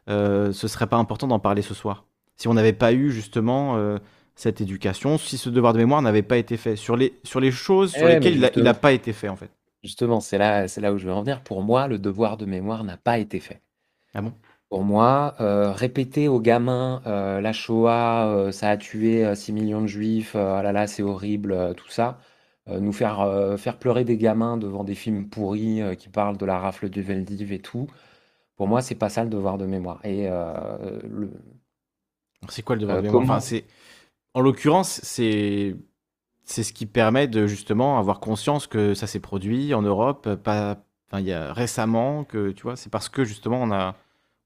euh, 0.08 0.52
ce 0.52 0.68
serait 0.68 0.86
pas 0.86 0.96
important 0.96 1.26
d'en 1.26 1.40
parler 1.40 1.62
ce 1.62 1.74
soir. 1.74 2.04
Si 2.36 2.46
on 2.46 2.54
n'avait 2.54 2.72
pas 2.72 2.92
eu 2.92 3.10
justement 3.10 3.76
euh, 3.76 3.98
cette 4.36 4.60
éducation, 4.60 5.18
si 5.18 5.36
ce 5.36 5.50
devoir 5.50 5.72
de 5.72 5.78
mémoire 5.78 6.00
n'avait 6.00 6.22
pas 6.22 6.36
été 6.36 6.56
fait 6.56 6.76
sur 6.76 6.96
les, 6.96 7.18
sur 7.24 7.40
les 7.40 7.50
choses 7.50 7.92
sur 7.92 8.08
Eh, 8.08 8.14
lesquelles 8.14 8.52
il 8.54 8.62
n'a 8.62 8.74
pas 8.74 8.92
été 8.92 9.12
fait 9.12 9.28
en 9.28 9.36
fait. 9.36 9.50
Justement, 9.82 10.20
c'est 10.20 10.38
là, 10.38 10.68
c'est 10.68 10.80
là 10.80 10.92
où 10.92 10.98
je 10.98 11.06
veux 11.06 11.12
en 11.12 11.22
venir. 11.22 11.42
Pour 11.42 11.62
moi, 11.62 11.88
le 11.88 11.98
devoir 11.98 12.36
de 12.36 12.44
mémoire 12.44 12.84
n'a 12.84 12.96
pas 12.96 13.18
été 13.18 13.40
fait. 13.40 13.62
Ah 14.14 14.22
bon? 14.22 14.32
Pour 14.68 14.82
moi, 14.84 15.34
euh, 15.40 15.70
répéter 15.72 16.26
aux 16.28 16.40
gamins 16.40 17.00
euh, 17.06 17.40
la 17.40 17.52
Shoah, 17.52 18.26
euh, 18.28 18.52
ça 18.52 18.70
a 18.70 18.76
tué 18.76 19.24
euh, 19.24 19.34
6 19.36 19.52
millions 19.52 19.80
de 19.80 19.86
juifs, 19.86 20.34
euh, 20.34 20.56
ah 20.58 20.62
là 20.62 20.72
là, 20.72 20.86
c'est 20.88 21.02
horrible, 21.04 21.74
tout 21.76 21.88
ça, 21.88 22.18
nous 22.68 22.92
faire, 22.92 23.54
faire 23.58 23.78
pleurer 23.78 24.02
des 24.04 24.16
gamins 24.16 24.56
devant 24.56 24.82
des 24.82 24.96
films 24.96 25.28
pourris 25.28 25.80
qui 25.98 26.08
parlent 26.08 26.36
de 26.36 26.44
la 26.46 26.58
rafle 26.58 26.88
du 26.90 27.00
Veldiv 27.00 27.52
et 27.52 27.60
tout, 27.60 27.86
pour 28.56 28.68
moi, 28.68 28.82
c'est 28.82 28.94
pas 28.96 29.08
ça 29.10 29.24
le 29.24 29.30
devoir 29.30 29.58
de 29.58 29.66
mémoire. 29.66 30.00
Et 30.04 30.28
le, 30.28 31.30
C'est 32.48 32.62
quoi 32.62 32.76
le 32.76 32.80
devoir 32.82 32.96
de 32.98 33.02
mémoire? 33.02 33.22
comment- 33.22 33.24
Enfin, 33.24 33.40
c'est 33.40 33.64
en 34.34 34.40
l'occurrence, 34.42 35.00
c'est 35.04 35.76
c'est 36.44 36.64
ce 36.64 36.72
qui 36.74 36.86
permet 36.86 37.28
de 37.28 37.46
justement 37.46 37.98
avoir 37.98 38.20
conscience 38.20 38.66
que 38.68 38.94
ça 38.94 39.06
s'est 39.08 39.20
produit 39.20 39.74
en 39.74 39.82
Europe, 39.82 40.34
pas 40.36 40.78
enfin 41.08 41.20
il 41.20 41.26
y 41.26 41.32
a 41.34 41.52
récemment 41.54 42.24
que 42.24 42.52
tu 42.52 42.64
vois, 42.64 42.76
c'est 42.76 42.90
parce 42.90 43.08
que 43.10 43.24
justement 43.24 43.62
on 43.62 43.72
a 43.72 43.96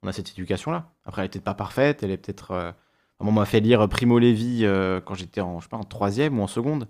on 0.02 0.08
a 0.08 0.12
cette 0.12 0.30
éducation 0.30 0.70
là. 0.70 0.92
Après 1.04 1.22
elle 1.22 1.26
est 1.26 1.28
peut-être 1.30 1.44
pas 1.44 1.54
parfaite, 1.54 2.02
elle 2.02 2.10
est 2.10 2.16
peut-être 2.18 2.50
euh... 2.52 2.72
moi, 3.20 3.30
on 3.30 3.32
m'a 3.32 3.44
fait 3.46 3.60
lire 3.60 3.88
Primo 3.88 4.18
Levi 4.18 4.64
euh, 4.64 5.00
quand 5.00 5.14
j'étais 5.14 5.40
en 5.40 5.58
je 5.60 5.64
sais 5.64 5.68
pas 5.70 5.76
en 5.76 5.84
troisième 5.84 6.38
ou 6.38 6.42
en 6.42 6.46
seconde. 6.46 6.88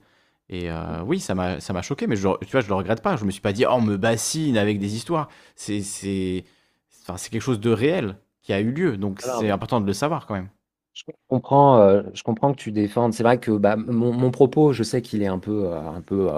Et 0.49 0.71
euh, 0.71 1.03
oui, 1.05 1.21
ça 1.21 1.35
m'a 1.35 1.61
ça 1.61 1.73
m'a 1.73 1.83
choqué, 1.83 2.07
mais 2.07 2.17
je, 2.17 2.29
tu 2.45 2.51
vois, 2.53 2.61
je 2.61 2.69
le 2.69 2.75
regrette 2.75 3.03
pas. 3.03 3.17
Je 3.17 3.25
me 3.25 3.31
suis 3.31 3.41
pas 3.41 3.53
dit 3.53 3.65
oh 3.67 3.73
on 3.75 3.81
me 3.83 3.97
bassine 3.97 4.57
avec 4.59 4.79
des 4.79 4.97
histoires. 4.97 5.29
C'est 5.57 5.83
c'est 5.83 6.45
enfin 7.03 7.17
c'est 7.17 7.31
quelque 7.31 7.43
chose 7.43 7.61
de 7.61 7.71
réel 7.71 8.19
qui 8.43 8.53
a 8.53 8.61
eu 8.61 8.73
lieu, 8.73 8.97
donc 8.97 9.23
Alors, 9.25 9.41
c'est 9.41 9.51
important 9.51 9.81
de 9.81 9.87
le 9.87 9.93
savoir 9.93 10.27
quand 10.27 10.35
même. 10.35 10.49
Je 10.93 11.05
comprends, 11.29 11.79
euh, 11.79 12.03
je 12.15 12.23
comprends 12.23 12.53
que 12.53 12.59
tu 12.59 12.73
défendes. 12.73 13.15
C'est 13.15 13.23
vrai 13.23 13.39
que 13.39 13.53
bah, 13.53 13.77
mon, 13.77 14.13
mon 14.13 14.31
propos, 14.31 14.73
je 14.73 14.83
sais 14.83 15.03
qu'il 15.03 15.23
est 15.23 15.27
un 15.29 15.39
peu, 15.39 15.73
un 15.73 16.01
peu 16.03 16.29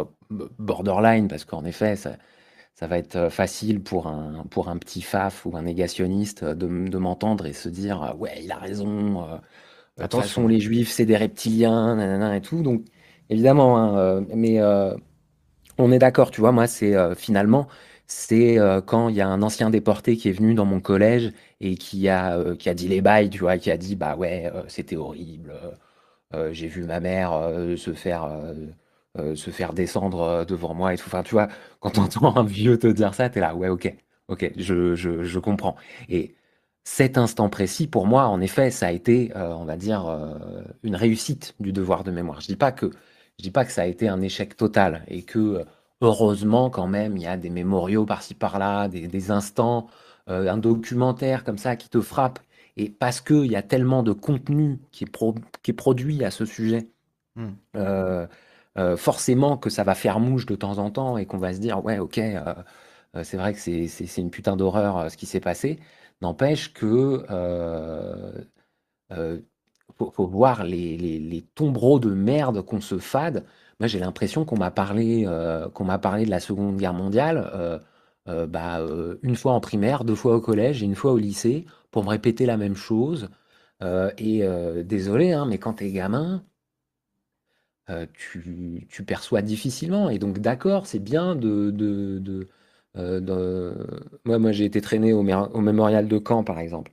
borderline 0.58 1.28
parce 1.28 1.44
qu'en 1.44 1.64
effet, 1.64 1.96
ça, 1.96 2.12
ça 2.74 2.86
va 2.86 2.98
être 2.98 3.16
euh, 3.16 3.30
facile 3.30 3.82
pour 3.82 4.06
un, 4.08 4.44
pour 4.50 4.68
un 4.68 4.76
petit 4.78 5.02
faf 5.02 5.46
ou 5.46 5.56
un 5.56 5.62
négationniste 5.62 6.42
euh, 6.44 6.54
de, 6.54 6.98
m'entendre 6.98 7.46
et 7.46 7.52
se 7.52 7.68
dire 7.68 8.02
euh, 8.02 8.14
ouais, 8.14 8.40
il 8.42 8.52
a 8.52 8.58
raison. 8.58 9.28
euh, 9.28 9.36
de 9.98 10.04
toute 10.04 10.14
Attention. 10.14 10.14
façon, 10.14 10.48
les 10.48 10.60
juifs, 10.60 10.90
c'est 10.90 11.06
des 11.06 11.16
reptiliens, 11.16 11.96
nanana 11.96 12.36
et 12.36 12.40
tout. 12.42 12.62
Donc, 12.62 12.84
évidemment, 13.30 13.78
hein, 13.78 14.22
mais 14.34 14.60
euh, 14.60 14.94
on 15.78 15.92
est 15.92 15.98
d'accord, 15.98 16.30
tu 16.30 16.40
vois, 16.40 16.52
moi, 16.52 16.66
c'est 16.66 16.94
euh, 16.96 17.14
finalement, 17.14 17.68
c'est 18.06 18.58
quand 18.86 19.08
il 19.08 19.16
y 19.16 19.20
a 19.22 19.28
un 19.28 19.42
ancien 19.42 19.70
déporté 19.70 20.16
qui 20.16 20.28
est 20.28 20.32
venu 20.32 20.54
dans 20.54 20.66
mon 20.66 20.80
collège 20.80 21.32
et 21.60 21.76
qui 21.76 22.08
a, 22.10 22.54
qui 22.56 22.68
a 22.68 22.74
dit 22.74 22.88
les 22.88 23.00
bails, 23.00 23.30
tu 23.30 23.38
vois, 23.40 23.58
qui 23.58 23.70
a 23.70 23.76
dit, 23.78 23.96
bah 23.96 24.16
ouais, 24.16 24.50
c'était 24.68 24.96
horrible, 24.96 25.54
j'ai 26.52 26.68
vu 26.68 26.84
ma 26.84 27.00
mère 27.00 27.32
se 27.78 27.92
faire, 27.94 28.28
euh, 29.18 29.34
se 29.36 29.50
faire 29.50 29.72
descendre 29.72 30.20
euh, 30.22 30.44
devant 30.44 30.74
moi 30.74 30.94
et 30.94 30.96
tout. 30.98 31.04
Enfin, 31.06 31.22
tu 31.22 31.32
vois, 31.32 31.48
quand 31.80 31.90
t'entends 31.92 32.36
un 32.36 32.44
vieux 32.44 32.78
te 32.78 32.86
dire 32.86 33.14
ça, 33.14 33.28
t'es 33.28 33.40
là, 33.40 33.54
ouais, 33.54 33.68
ok, 33.68 33.94
ok, 34.28 34.52
je, 34.56 34.94
je, 34.94 35.22
je 35.22 35.38
comprends. 35.38 35.76
Et 36.08 36.34
cet 36.84 37.18
instant 37.18 37.48
précis, 37.48 37.86
pour 37.86 38.06
moi, 38.06 38.26
en 38.26 38.40
effet, 38.40 38.70
ça 38.70 38.86
a 38.88 38.92
été, 38.92 39.32
euh, 39.36 39.54
on 39.54 39.64
va 39.64 39.76
dire, 39.76 40.06
une 40.82 40.96
réussite 40.96 41.54
du 41.60 41.72
devoir 41.72 42.04
de 42.04 42.10
mémoire. 42.10 42.40
Je 42.40 42.46
dis 42.46 42.56
pas 42.56 42.72
que, 42.72 42.90
je 43.38 43.42
dis 43.42 43.50
pas 43.50 43.64
que 43.64 43.72
ça 43.72 43.82
a 43.82 43.86
été 43.86 44.08
un 44.08 44.20
échec 44.20 44.56
total 44.56 45.04
et 45.08 45.22
que, 45.22 45.64
heureusement, 46.00 46.70
quand 46.70 46.86
même, 46.88 47.16
il 47.16 47.22
y 47.22 47.26
a 47.26 47.36
des 47.36 47.50
mémoriaux 47.50 48.04
par-ci 48.04 48.34
par-là, 48.34 48.88
des, 48.88 49.06
des 49.08 49.30
instants, 49.30 49.88
un 50.26 50.56
documentaire 50.56 51.44
comme 51.44 51.58
ça 51.58 51.76
qui 51.76 51.88
te 51.88 52.00
frappe. 52.00 52.38
Et 52.76 52.88
parce 52.88 53.20
qu'il 53.20 53.46
y 53.46 53.56
a 53.56 53.62
tellement 53.62 54.02
de 54.02 54.12
contenu 54.12 54.78
qui 54.92 55.04
est, 55.04 55.06
pro- 55.10 55.34
qui 55.62 55.70
est 55.72 55.74
produit 55.74 56.24
à 56.24 56.30
ce 56.30 56.44
sujet, 56.46 56.88
Hmm. 57.34 57.52
Euh, 58.78 58.96
forcément 58.96 59.58
que 59.58 59.68
ça 59.68 59.84
va 59.84 59.94
faire 59.94 60.18
mouche 60.18 60.46
de 60.46 60.54
temps 60.54 60.78
en 60.78 60.90
temps 60.90 61.18
et 61.18 61.26
qu'on 61.26 61.36
va 61.38 61.52
se 61.52 61.58
dire, 61.58 61.84
ouais, 61.84 61.98
ok, 61.98 62.18
euh, 62.18 62.54
euh, 63.16 63.24
c'est 63.24 63.36
vrai 63.36 63.52
que 63.52 63.58
c'est 63.58 64.18
une 64.18 64.30
putain 64.30 64.56
d'horreur 64.56 65.10
ce 65.10 65.16
qui 65.16 65.26
s'est 65.26 65.40
passé. 65.40 65.78
N'empêche 66.22 66.72
que 66.72 67.24
faut, 69.98 70.10
faut 70.10 70.26
voir 70.26 70.64
les, 70.64 70.96
les, 70.96 71.42
tombereaux 71.54 71.98
de 71.98 72.10
merde 72.14 72.62
qu'on 72.62 72.80
se 72.80 72.98
fade. 72.98 73.44
Moi, 73.80 73.86
j'ai 73.88 73.98
l'impression 73.98 74.44
qu'on 74.44 74.58
m'a 74.58 74.70
parlé, 74.70 75.26
qu'on 75.74 75.84
m'a 75.84 75.98
parlé 75.98 76.24
de 76.24 76.30
la 76.30 76.40
Seconde 76.40 76.76
Guerre 76.76 76.94
mondiale 76.94 77.80
bah, 78.26 78.80
une 79.22 79.36
fois 79.36 79.52
en 79.52 79.60
primaire, 79.60 80.04
deux 80.04 80.14
fois 80.14 80.36
au 80.36 80.40
collège 80.40 80.82
et 80.82 80.86
une 80.86 80.94
fois 80.94 81.12
au 81.12 81.18
lycée 81.18 81.66
pour 81.90 82.04
me 82.04 82.08
répéter 82.10 82.46
la 82.46 82.56
même 82.56 82.76
chose. 82.76 83.28
Et 84.18 84.42
désolé, 84.84 85.32
hein, 85.32 85.46
mais 85.46 85.58
quand 85.58 85.74
t'es 85.74 85.90
gamin, 85.92 86.44
euh, 87.90 88.06
tu, 88.14 88.86
tu 88.90 89.04
perçois 89.04 89.42
difficilement. 89.42 90.10
Et 90.10 90.18
donc, 90.18 90.38
d'accord, 90.38 90.86
c'est 90.86 90.98
bien 91.00 91.34
de, 91.36 91.70
de, 91.70 92.18
de, 92.18 92.48
euh, 92.96 93.20
de- 93.20 93.86
Moi, 94.24 94.38
moi 94.38 94.52
j'ai 94.52 94.64
été 94.64 94.80
traîné 94.80 95.12
au, 95.12 95.22
mémorial 95.22 96.08
de 96.08 96.20
Caen, 96.26 96.44
par 96.44 96.58
exemple. 96.58 96.92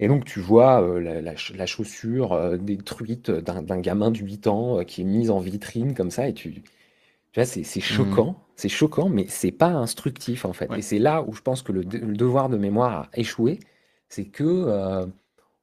Et 0.00 0.08
donc, 0.08 0.24
tu 0.24 0.40
vois 0.40 0.82
euh, 0.82 1.00
la, 1.00 1.20
la 1.20 1.32
ch- 1.32 1.52
la 1.56 1.66
chaussure 1.66 2.58
détruite 2.58 3.30
d'un 3.30 3.80
gamin 3.80 4.10
de 4.10 4.18
8 4.18 4.46
ans 4.46 4.84
qui 4.84 5.02
est 5.02 5.04
mise 5.04 5.30
en 5.30 5.40
vitrine 5.40 5.94
comme 5.94 6.10
ça. 6.10 6.28
Et 6.28 6.34
tu, 6.34 6.54
tu 6.54 6.62
vois, 7.36 7.44
c'est 7.46 7.64
c'est 7.64 7.80
choquant. 7.80 8.36
C'est 8.56 8.68
choquant, 8.68 9.08
mais 9.08 9.26
c'est 9.28 9.52
pas 9.52 9.70
instructif, 9.70 10.44
en 10.44 10.52
fait. 10.52 10.70
Ouais. 10.70 10.78
Et 10.78 10.82
c'est 10.82 10.98
là 10.98 11.22
où 11.22 11.32
je 11.32 11.42
pense 11.42 11.62
que 11.62 11.72
le, 11.72 11.82
le 11.82 12.16
devoir 12.16 12.48
de 12.48 12.56
mémoire 12.56 13.08
a 13.12 13.18
échoué. 13.18 13.60
C'est 14.08 14.26
que 14.26 15.04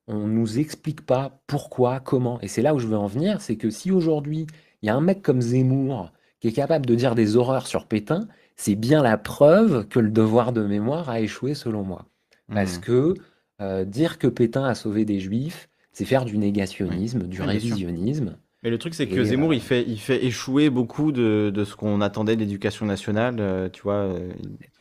on 0.08 0.28
nous 0.28 0.60
explique 0.60 1.06
pas 1.06 1.42
pourquoi, 1.48 2.00
comment. 2.00 2.40
Et 2.42 2.48
c'est 2.48 2.62
là 2.62 2.76
où 2.76 2.80
je 2.80 2.88
veux 2.88 2.98
en 2.98 3.08
venir. 3.08 3.42
C'est 3.42 3.58
que 3.58 3.70
si 3.70 3.92
aujourd'hui, 3.92 4.48
il 4.86 4.88
y 4.88 4.92
a 4.92 4.96
un 4.96 5.02
mec 5.02 5.22
comme 5.24 5.42
Zemmour 5.42 6.12
qui 6.40 6.48
est 6.50 6.54
capable 6.54 6.86
de 6.86 6.96
dire 6.96 7.16
des 7.16 7.38
horreurs 7.38 7.68
sur 7.68 7.88
Pétain, 7.88 8.28
c'est 8.56 8.76
bien 8.76 9.02
la 9.04 9.18
preuve 9.18 9.88
que 9.88 10.00
le 10.00 10.12
devoir 10.12 10.54
de 10.54 10.64
mémoire 10.64 11.10
a 11.10 11.20
échoué, 11.22 11.56
selon 11.56 11.84
moi. 11.84 12.06
Parce 12.54 12.78
Hmm. 12.78 12.82
que 12.82 13.14
euh, 13.62 13.86
dire 13.86 14.18
que 14.20 14.28
Pétain 14.28 14.66
a 14.66 14.76
sauvé 14.76 15.06
des 15.06 15.20
juifs, 15.20 15.70
c'est 15.92 16.06
faire 16.06 16.26
du 16.26 16.38
négationnisme, 16.38 17.24
du 17.28 17.42
révisionnisme. 17.42 18.38
Mais 18.64 18.70
le 18.70 18.78
truc, 18.78 18.94
c'est 18.96 19.08
que 19.10 19.22
Et, 19.22 19.26
Zemmour, 19.26 19.52
euh, 19.52 19.56
il 19.56 19.62
fait, 19.62 19.84
il 19.88 20.00
fait 20.00 20.26
échouer 20.26 20.70
beaucoup 20.70 21.12
de, 21.12 21.52
de 21.54 21.64
ce 21.66 21.76
qu'on 21.76 22.02
attendait 22.02 22.36
de 22.36 22.42
l'éducation 22.42 22.86
nationale. 22.86 23.38
euh, 23.40 23.70
tu 23.70 23.82
vois, 23.84 23.94
euh, 23.96 24.34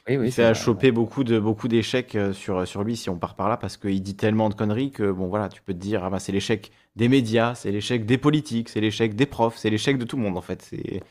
Oui, 0.08 0.16
oui, 0.18 0.28
il 0.28 0.32
c'est 0.32 0.42
fait 0.42 0.52
vrai, 0.52 0.54
choper 0.54 0.92
beaucoup 0.92 1.24
de 1.24 1.38
beaucoup 1.38 1.66
d'échecs 1.66 2.14
euh, 2.14 2.34
sur, 2.34 2.66
sur 2.68 2.84
lui 2.84 2.94
si 2.96 3.08
on 3.08 3.18
part 3.18 3.34
par 3.36 3.48
là, 3.48 3.56
parce 3.56 3.78
qu'il 3.78 4.02
dit 4.02 4.16
tellement 4.16 4.50
de 4.50 4.54
conneries 4.54 4.90
que 4.92 5.10
bon 5.10 5.28
voilà, 5.28 5.48
tu 5.48 5.62
peux 5.62 5.72
te 5.72 5.78
dire 5.78 6.04
ah 6.04 6.10
bah, 6.10 6.18
c'est 6.18 6.32
l'échec 6.32 6.72
des 6.94 7.08
médias, 7.08 7.54
c'est 7.54 7.70
l'échec 7.72 8.04
des 8.04 8.18
politiques, 8.18 8.68
c'est 8.68 8.80
l'échec 8.82 9.14
des 9.16 9.24
profs, 9.24 9.56
c'est 9.56 9.70
l'échec 9.70 9.96
de 9.96 10.04
tout 10.04 10.16
le 10.16 10.22
monde 10.22 10.36
en 10.36 10.42
fait. 10.42 10.60
C'est 10.60 11.02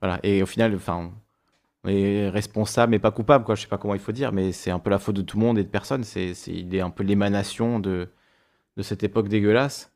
voilà. 0.00 0.20
Et 0.24 0.42
au 0.42 0.46
final, 0.46 0.74
enfin, 0.76 1.12
on 1.84 1.88
est 1.90 2.28
responsable 2.30 2.92
mais 2.92 2.98
pas 3.00 3.12
coupable 3.12 3.44
quoi. 3.44 3.54
Je 3.56 3.62
sais 3.62 3.68
pas 3.68 3.78
comment 3.78 3.94
il 3.94 4.00
faut 4.00 4.12
dire, 4.12 4.32
mais 4.32 4.52
c'est 4.52 4.70
un 4.72 4.80
peu 4.80 4.90
la 4.90 4.98
faute 5.00 5.16
de 5.16 5.22
tout 5.22 5.38
le 5.38 5.44
monde 5.46 5.58
et 5.58 5.64
de 5.64 5.68
personne. 5.70 6.04
C'est, 6.04 6.34
c'est 6.34 6.52
il 6.52 6.74
est 6.74 6.80
un 6.82 6.90
peu 6.90 7.04
l'émanation 7.04 7.80
de 7.80 8.08
de 8.76 8.82
cette 8.82 9.02
époque 9.04 9.28
dégueulasse. 9.28 9.92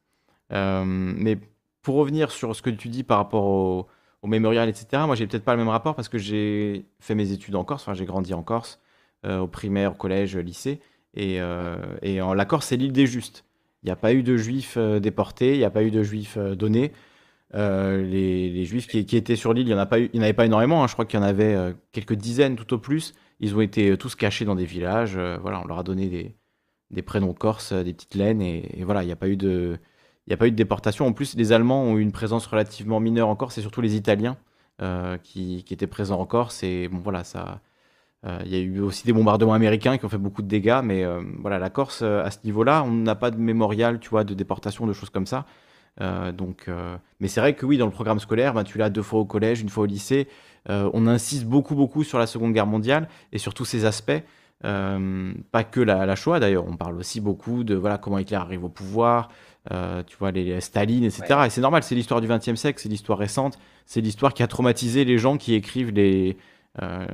Euh, 0.52 0.84
mais 0.86 1.38
pour 1.82 1.96
revenir 1.96 2.30
sur 2.32 2.56
ce 2.56 2.62
que 2.62 2.70
tu 2.70 2.88
dis 2.88 3.04
par 3.04 3.18
rapport 3.18 3.44
au, 3.44 3.88
au 4.22 4.26
mémorial, 4.28 4.68
etc., 4.68 5.04
moi, 5.06 5.14
j'ai 5.14 5.26
peut-être 5.26 5.44
pas 5.44 5.52
le 5.52 5.58
même 5.58 5.68
rapport 5.68 5.94
parce 5.94 6.08
que 6.08 6.18
j'ai 6.18 6.86
fait 7.00 7.14
mes 7.14 7.32
études 7.32 7.54
en 7.54 7.64
Corse, 7.64 7.82
enfin, 7.82 7.94
j'ai 7.94 8.04
grandi 8.04 8.34
en 8.34 8.42
Corse, 8.42 8.80
euh, 9.24 9.38
au 9.38 9.46
primaire, 9.48 9.92
au 9.92 9.94
collège, 9.94 10.36
lycée. 10.36 10.80
Et, 11.14 11.40
euh, 11.40 11.76
et 12.02 12.20
en, 12.20 12.34
la 12.34 12.44
Corse, 12.44 12.66
c'est 12.66 12.76
l'île 12.76 12.92
des 12.92 13.06
Justes. 13.06 13.44
Il 13.82 13.86
n'y 13.86 13.92
a 13.92 13.96
pas 13.96 14.12
eu 14.12 14.22
de 14.22 14.36
juifs 14.36 14.76
euh, 14.78 14.98
déportés, 15.00 15.54
il 15.54 15.58
n'y 15.58 15.64
a 15.64 15.70
pas 15.70 15.84
eu 15.84 15.90
de 15.90 16.02
juifs 16.02 16.38
donnés. 16.38 16.92
Les, 17.54 18.50
les 18.50 18.64
juifs 18.66 18.86
qui, 18.86 18.98
étaient 18.98 19.36
sur 19.36 19.54
l'île, 19.54 19.66
il 19.66 19.70
n'y 19.70 19.74
en, 19.74 19.78
a 19.78 19.86
pas 19.86 20.00
eu- 20.00 20.10
il 20.12 20.22
avait 20.22 20.34
pas 20.34 20.44
énormément, 20.44 20.82
hein. 20.84 20.88
je 20.88 20.92
crois 20.92 21.06
qu'il 21.06 21.18
y 21.18 21.22
en 21.22 21.26
avait 21.26 21.56
quelques 21.92 22.14
dizaines 22.14 22.56
tout 22.56 22.74
au 22.74 22.78
plus. 22.78 23.14
Ils 23.40 23.54
ont 23.56 23.62
été 23.62 23.96
tous 23.96 24.14
cachés 24.14 24.44
dans 24.44 24.56
des 24.56 24.66
villages. 24.66 25.16
voilà, 25.16 25.62
on 25.62 25.66
leur 25.66 25.78
a 25.78 25.82
donné 25.82 26.08
des, 26.08 26.36
des 26.90 27.02
prénoms 27.02 27.32
corses, 27.32 27.72
des 27.72 27.94
petites 27.94 28.14
laines, 28.14 28.42
et, 28.42 28.82
voilà, 28.84 29.02
il 29.02 29.06
n'y 29.06 29.12
a 29.12 29.16
pas 29.16 29.28
eu 29.28 29.36
de, 29.36 29.78
n'y 30.28 30.34
a 30.34 30.36
pas 30.36 30.46
eu 30.46 30.50
de 30.50 30.56
déportation. 30.56 31.06
En 31.06 31.12
plus, 31.12 31.36
les 31.36 31.52
Allemands 31.52 31.82
ont 31.82 31.96
eu 31.96 32.02
une 32.02 32.12
présence 32.12 32.46
relativement 32.46 33.00
mineure 33.00 33.28
en 33.28 33.36
Corse, 33.36 33.58
et 33.58 33.60
surtout 33.60 33.80
les 33.80 33.96
Italiens 33.96 34.36
euh, 34.82 35.18
qui, 35.18 35.64
étaient 35.70 35.86
présents 35.86 36.20
en 36.20 36.26
Corse. 36.26 36.62
Et 36.62 36.88
bon, 36.88 36.98
voilà, 36.98 37.24
ça, 37.24 37.60
euh, 38.26 38.40
il 38.44 38.52
y 38.52 38.56
a 38.56 38.60
eu 38.60 38.80
aussi 38.80 39.06
des 39.06 39.12
bombardements 39.12 39.54
américains 39.54 39.98
qui 39.98 40.04
ont 40.04 40.08
fait 40.08 40.18
beaucoup 40.18 40.42
de 40.42 40.48
dégâts, 40.48 40.80
mais 40.82 41.04
euh, 41.04 41.22
voilà, 41.40 41.58
la 41.58 41.70
Corse, 41.70 42.00
euh, 42.02 42.24
à 42.24 42.30
ce 42.30 42.38
niveau-là, 42.44 42.82
on 42.84 42.90
n'a 42.90 43.14
pas 43.14 43.30
de 43.30 43.38
mémorial, 43.38 44.00
tu 44.00 44.10
vois, 44.10 44.24
de 44.24 44.34
déportation, 44.34 44.86
de 44.86 44.92
choses 44.92 45.10
comme 45.10 45.26
ça. 45.26 45.46
Euh, 46.00 46.32
donc, 46.32 46.64
euh, 46.68 46.96
mais 47.20 47.28
c'est 47.28 47.40
vrai 47.40 47.54
que 47.54 47.64
oui, 47.66 47.78
dans 47.78 47.86
le 47.86 47.92
programme 47.92 48.18
scolaire, 48.20 48.54
ben, 48.54 48.64
tu 48.64 48.78
l'as 48.78 48.90
deux 48.90 49.02
fois 49.02 49.20
au 49.20 49.24
collège, 49.24 49.60
une 49.60 49.68
fois 49.68 49.84
au 49.84 49.86
lycée. 49.86 50.28
Euh, 50.68 50.90
on 50.92 51.06
insiste 51.06 51.44
beaucoup, 51.44 51.74
beaucoup 51.74 52.04
sur 52.04 52.18
la 52.18 52.26
Seconde 52.26 52.52
Guerre 52.52 52.66
mondiale 52.66 53.08
et 53.32 53.38
sur 53.38 53.54
tous 53.54 53.64
ces 53.64 53.84
aspects. 53.84 54.22
Euh, 54.64 55.32
pas 55.52 55.64
que 55.64 55.80
la, 55.80 56.06
la 56.06 56.16
Shoah 56.16 56.40
d'ailleurs, 56.40 56.64
on 56.66 56.76
parle 56.76 56.96
aussi 56.96 57.20
beaucoup 57.20 57.62
de 57.62 57.74
voilà 57.74 57.98
comment 57.98 58.18
Hitler 58.18 58.36
arrive 58.36 58.64
au 58.64 58.70
pouvoir, 58.70 59.28
euh, 59.72 60.02
tu 60.06 60.16
vois 60.16 60.30
les, 60.30 60.60
Staline, 60.60 61.04
etc. 61.04 61.40
Et 61.46 61.50
c'est 61.50 61.60
normal, 61.60 61.82
c'est 61.82 61.94
l'histoire 61.94 62.20
du 62.20 62.28
XXe 62.28 62.54
siècle, 62.54 62.80
c'est 62.80 62.88
l'histoire 62.88 63.18
récente, 63.18 63.58
c'est 63.84 64.00
l'histoire 64.00 64.34
qui 64.34 64.42
a 64.42 64.46
traumatisé 64.46 65.04
les 65.04 65.18
gens 65.18 65.36
qui 65.36 65.54
écrivent 65.54 65.90
les 65.92 66.36
euh, 66.82 67.06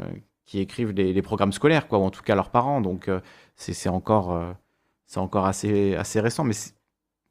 qui 0.44 0.58
écrivent 0.58 0.90
les, 0.90 1.12
les 1.12 1.22
programmes 1.22 1.52
scolaires, 1.52 1.88
quoi, 1.88 1.98
ou 1.98 2.02
en 2.02 2.10
tout 2.10 2.22
cas 2.22 2.34
leurs 2.34 2.50
parents. 2.50 2.80
Donc 2.80 3.08
euh, 3.08 3.20
c'est 3.56 3.88
encore 3.88 4.32
euh, 4.32 4.52
c'est 5.06 5.20
encore 5.20 5.46
assez 5.46 5.94
assez 5.94 6.20
récent, 6.20 6.44
mais 6.44 6.54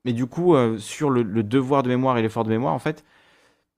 mais 0.05 0.13
du 0.13 0.25
coup 0.25 0.55
sur 0.79 1.09
le, 1.09 1.21
le 1.21 1.43
devoir 1.43 1.83
de 1.83 1.89
mémoire 1.89 2.17
et 2.17 2.21
l'effort 2.21 2.43
de 2.43 2.49
mémoire, 2.49 2.73
en 2.73 2.79
fait, 2.79 3.03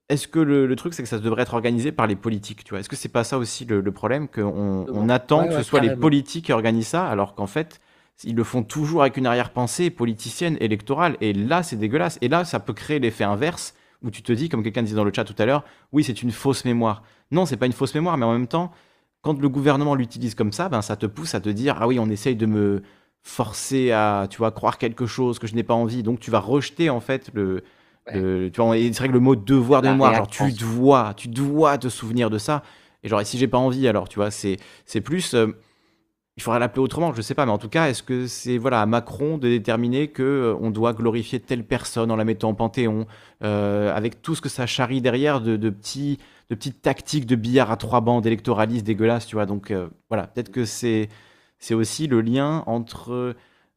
est-ce 0.09 0.27
que 0.27 0.39
le, 0.39 0.67
le 0.67 0.75
truc 0.75 0.93
c'est 0.93 1.03
que 1.03 1.09
ça 1.09 1.19
devrait 1.19 1.41
être 1.41 1.53
organisé 1.53 1.91
par 1.91 2.07
les 2.07 2.15
politiques, 2.15 2.63
tu 2.63 2.69
vois? 2.69 2.79
Est-ce 2.79 2.89
que 2.89 2.95
c'est 2.95 3.09
pas 3.09 3.23
ça 3.23 3.37
aussi 3.37 3.65
le, 3.65 3.81
le 3.81 3.91
problème 3.91 4.27
qu'on 4.27 4.85
on 4.87 5.09
attend 5.09 5.41
Ouais, 5.41 5.47
que 5.47 5.53
ce 5.53 5.57
ouais, 5.57 5.63
soit 5.63 5.79
les 5.81 5.95
politiques 5.95 6.45
qui 6.45 6.53
organisent 6.53 6.87
ça, 6.87 7.07
alors 7.07 7.35
qu'en 7.35 7.47
fait 7.47 7.81
ils 8.23 8.35
le 8.35 8.43
font 8.43 8.63
toujours 8.63 9.01
avec 9.01 9.17
une 9.17 9.25
arrière-pensée 9.25 9.89
politicienne, 9.89 10.57
électorale, 10.59 11.17
et 11.21 11.33
là 11.33 11.63
c'est 11.63 11.75
dégueulasse. 11.75 12.17
Et 12.21 12.27
là 12.29 12.45
ça 12.45 12.59
peut 12.59 12.73
créer 12.73 12.99
l'effet 12.99 13.23
inverse 13.23 13.73
où 14.03 14.11
tu 14.11 14.21
te 14.21 14.31
dis, 14.33 14.49
comme 14.49 14.63
quelqu'un 14.63 14.83
disait 14.83 14.95
dans 14.95 15.03
le 15.05 15.13
chat 15.15 15.23
tout 15.23 15.35
à 15.37 15.45
l'heure, 15.45 15.63
oui 15.91 16.03
c'est 16.03 16.21
une 16.21 16.31
fausse 16.31 16.65
mémoire. 16.65 17.03
Non, 17.31 17.45
c'est 17.45 17.57
pas 17.57 17.65
une 17.65 17.73
fausse 17.73 17.95
mémoire, 17.95 18.17
mais 18.17 18.25
en 18.25 18.33
même 18.33 18.47
temps, 18.47 18.71
quand 19.21 19.39
le 19.39 19.49
gouvernement 19.49 19.95
l'utilise 19.95 20.35
comme 20.35 20.51
ça, 20.51 20.69
ben 20.69 20.81
ça 20.81 20.95
te 20.97 21.05
pousse 21.05 21.33
à 21.35 21.39
te 21.41 21.49
dire, 21.49 21.77
ah 21.79 21.87
oui, 21.87 21.97
on 21.99 22.09
essaye 22.09 22.35
de 22.35 22.45
me 22.45 22.83
forcer 23.21 23.91
à, 23.91 24.27
tu 24.29 24.37
vois, 24.37 24.51
croire 24.51 24.77
quelque 24.77 25.05
chose 25.05 25.39
que 25.39 25.47
je 25.47 25.55
n'ai 25.55 25.63
pas 25.63 25.73
envie, 25.73 26.03
donc 26.03 26.19
tu 26.19 26.29
vas 26.29 26.39
rejeter 26.39 26.89
en 26.89 26.99
fait 26.99 27.29
le, 27.33 27.63
Ouais. 28.07 28.19
le- 28.19 28.49
tu 28.51 28.59
vois, 28.61 28.75
c'est 28.75 28.97
vrai 28.97 29.07
que 29.07 29.13
le 29.13 29.21
mot 29.21 29.37
devoir 29.37 29.81
de 29.81 29.87
La 29.87 29.93
mémoire, 29.93 30.13
genre 30.13 30.27
tu 30.27 30.51
dois, 30.51 31.13
tu 31.15 31.29
dois 31.29 31.77
te 31.77 31.87
souvenir 31.87 32.29
de 32.29 32.37
ça, 32.37 32.61
et 33.01 33.07
genre 33.07 33.21
et 33.21 33.25
si 33.25 33.37
j'ai 33.37 33.47
pas 33.47 33.57
envie, 33.57 33.87
alors 33.87 34.09
tu 34.09 34.17
vois, 34.19 34.29
c'est 34.29 34.57
c'est 34.85 34.99
plus, 34.99 35.33
euh, 35.35 35.55
il 36.35 36.41
faudrait 36.41 36.59
l'appeler 36.59 36.81
autrement, 36.81 37.13
je 37.13 37.21
sais 37.21 37.35
pas, 37.35 37.45
mais 37.45 37.51
en 37.51 37.59
tout 37.59 37.69
cas, 37.69 37.89
est-ce 37.89 38.01
que 38.01 38.25
c'est 38.25 38.57
voilà 38.57 38.81
à 38.81 38.85
Macron 38.87 39.37
de 39.37 39.47
déterminer 39.49 40.07
que 40.07 40.23
euh, 40.23 40.55
on 40.61 40.71
doit 40.71 40.93
glorifier 40.93 41.39
telle 41.39 41.63
personne 41.63 42.09
en 42.09 42.15
la 42.15 42.25
mettant 42.25 42.49
en 42.49 42.53
panthéon, 42.55 43.05
euh, 43.43 43.95
avec 43.95 44.21
tout 44.23 44.33
ce 44.33 44.41
que 44.41 44.49
ça 44.49 44.65
charrie 44.65 45.01
derrière 45.01 45.41
de, 45.41 45.57
petits 45.69 46.17
de 46.49 46.55
petites 46.55 46.81
tactiques 46.81 47.27
de 47.27 47.35
billard 47.35 47.71
à 47.71 47.77
trois 47.77 48.01
bandes 48.01 48.25
électoralistes 48.25 48.85
dégueulasses, 48.85 49.27
tu 49.27 49.35
vois? 49.35 49.45
Donc 49.45 49.69
euh, 49.69 49.89
voilà, 50.09 50.27
peut-être 50.27 50.51
que 50.51 50.65
c'est 50.65 51.09
c'est 51.59 51.75
aussi 51.75 52.07
le 52.07 52.21
lien 52.21 52.63
entre 52.67 53.35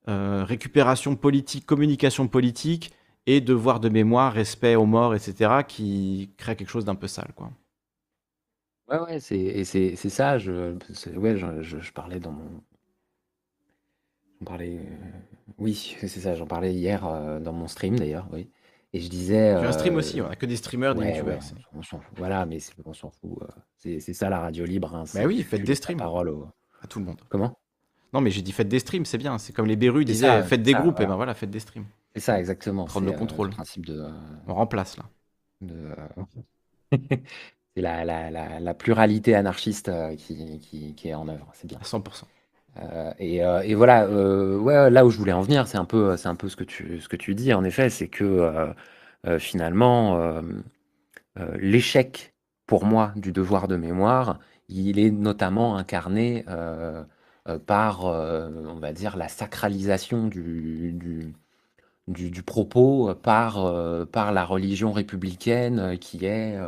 récupération 0.09 1.17
politique, 1.17 1.67
communication 1.67 2.29
politique 2.29 2.93
et 3.27 3.41
devoir 3.41 3.81
de 3.81 3.89
mémoire, 3.89 4.33
respect 4.33 4.77
aux 4.77 4.87
morts, 4.87 5.15
etc., 5.15 5.63
qui 5.67 6.31
crée 6.37 6.57
quelque 6.57 6.71
chose 6.71 6.85
d'un 6.85 6.95
peu 6.95 7.09
sale, 7.09 7.33
quoi. 7.35 7.51
Ouais, 8.89 8.99
ouais, 9.01 9.21
c'est 9.21 9.39
et 9.39 9.65
c'est 9.65 9.95
c'est 9.97 10.11
ça, 10.11 10.39
je 10.39 10.77
c'est 10.95 11.17
ouais, 11.17 11.37
je 11.37 11.63
je 11.63 11.79
je 11.81 11.93
parlais 11.93 12.19
dans 12.21 12.33
mon 12.33 12.63
j'en 14.41 14.45
parlais, 14.47 14.77
heu, 14.77 14.83
oui, 15.59 15.75
c'est 16.01 16.09
ça, 16.09 16.35
j'en 16.35 16.47
parlais 16.47 16.75
hier, 16.75 17.07
heu, 17.07 17.41
dans 17.41 17.53
mon 17.53 17.69
stream 17.69 17.99
d'ailleurs, 17.99 18.29
oui 18.33 18.51
et 18.93 19.01
je 19.01 19.09
disais, 19.11 19.53
Tu 19.59 19.65
as 19.65 19.69
un 19.69 19.73
stream 19.73 19.97
heu 19.97 19.97
aussi, 19.97 20.23
on 20.23 20.31
a 20.31 20.37
que 20.37 20.47
des 20.47 20.57
streamers, 20.57 20.95
des 20.95 21.03
ouais, 21.03 21.21
ouais, 21.23 21.41
youtubeurs. 21.43 21.43
c'est- 21.43 21.57
on 21.75 21.83
s'en 21.83 22.01
fout, 22.01 22.17
voilà, 22.19 22.47
mais 22.47 22.61
c'est 22.61 22.75
on 22.87 22.95
s'en 22.95 23.11
fout, 23.11 23.43
heu, 23.43 23.49
c'est 23.79 24.01
c'est 24.01 24.15
ça 24.15 24.31
la 24.31 24.41
radio 24.41 24.65
libre, 24.67 24.95
hein, 24.97 25.07
Bah 25.13 25.25
c'est 25.25 25.27
oui, 25.27 25.43
tu 25.43 25.45
faites 25.45 25.65
tu 25.65 25.65
des 25.65 25.75
laisses 25.75 25.85
la 25.87 25.95
streams 25.95 26.07
parole 26.07 26.31
à 26.83 26.87
tout 26.89 26.99
le 27.01 27.07
monde. 27.07 27.23
comment? 27.29 27.59
Non, 28.13 28.21
mais 28.21 28.31
j'ai 28.33 28.43
dit 28.43 28.53
faites 28.53 28.69
des 28.69 28.81
streams, 28.81 29.05
c'est 29.05 29.19
bien. 29.19 29.39
C'est 29.39 29.53
comme 29.53 29.67
les 29.67 29.77
Berus 29.77 30.05
C'est 30.07 30.15
disaient, 30.15 30.43
ça, 30.43 30.43
faites 30.43 30.63
c'est 30.63 30.65
des 30.65 30.75
ça, 30.75 30.77
groupes, 30.77 31.01
et 31.01 31.07
voilà. 31.07 31.07
ben 31.07 31.17
voilà, 31.17 31.35
faites 31.35 31.51
des 31.51 31.61
streams. 31.61 31.87
C'est 32.15 32.21
ça 32.21 32.39
exactement, 32.41 32.89
Prendre 32.89 33.07
c'est, 33.07 33.07
le 33.07 33.13
heu, 33.13 33.13
contrôle. 33.13 33.51
le 33.51 33.51
principe 33.51 33.87
de, 33.87 33.95
heu 34.01 34.13
On 34.47 34.55
remplace 34.55 34.97
là. 34.99 35.05
de, 35.61 35.75
heu 35.75 36.27
c'est 37.77 37.83
la 37.83 38.05
la 38.07 38.31
la 38.31 38.59
la 38.59 38.75
pluralité 38.75 39.35
anarchiste, 39.35 39.91
heu, 39.91 40.17
qui 40.17 40.59
qui 40.61 40.95
qui 40.95 41.09
est 41.09 41.15
en 41.15 41.29
œuvre, 41.29 41.51
c'est 41.55 41.69
bien. 41.69 41.79
À 41.81 41.85
100%. 41.85 42.27
Heu 42.79 43.13
et 43.19 43.45
heu 43.45 43.61
et 43.65 43.75
voilà, 43.75 44.09
ouais, 44.09 44.91
là 44.91 45.05
où 45.07 45.11
je 45.11 45.19
voulais 45.19 45.33
en 45.33 45.43
venir, 45.43 45.67
c'est 45.69 45.79
un 45.79 45.85
peu 45.85 46.17
c'est 46.17 46.29
un 46.29 46.35
peu 46.37 46.49
ce 46.49 46.57
que 46.57 46.65
tu 46.65 47.01
ce 47.01 47.09
que 47.09 47.17
tu 47.17 47.35
dis 47.35 47.53
en 47.55 47.65
effet, 47.65 47.91
c'est 47.91 48.09
que, 48.09 48.73
finalement, 49.39 50.41
l'échec 51.59 52.35
pour 52.67 52.85
moi 52.85 53.13
du 53.17 53.33
devoir 53.33 53.69
de 53.69 53.77
mémoire, 53.77 54.41
il 54.69 54.99
est 54.99 55.11
notamment 55.11 55.77
incarné, 55.77 56.45
par, 57.67 58.05
on 58.05 58.79
va 58.81 58.93
dire 58.93 59.17
la 59.17 59.29
sacralisation 59.29 60.27
du 60.27 60.93
du 60.93 61.35
du 62.09 62.31
du 62.31 62.43
propos, 62.45 63.15
par, 63.17 64.07
par 64.13 64.33
la 64.33 64.45
religion 64.47 64.93
républicaine, 64.93 65.99
qui 65.99 66.27
est, 66.27 66.59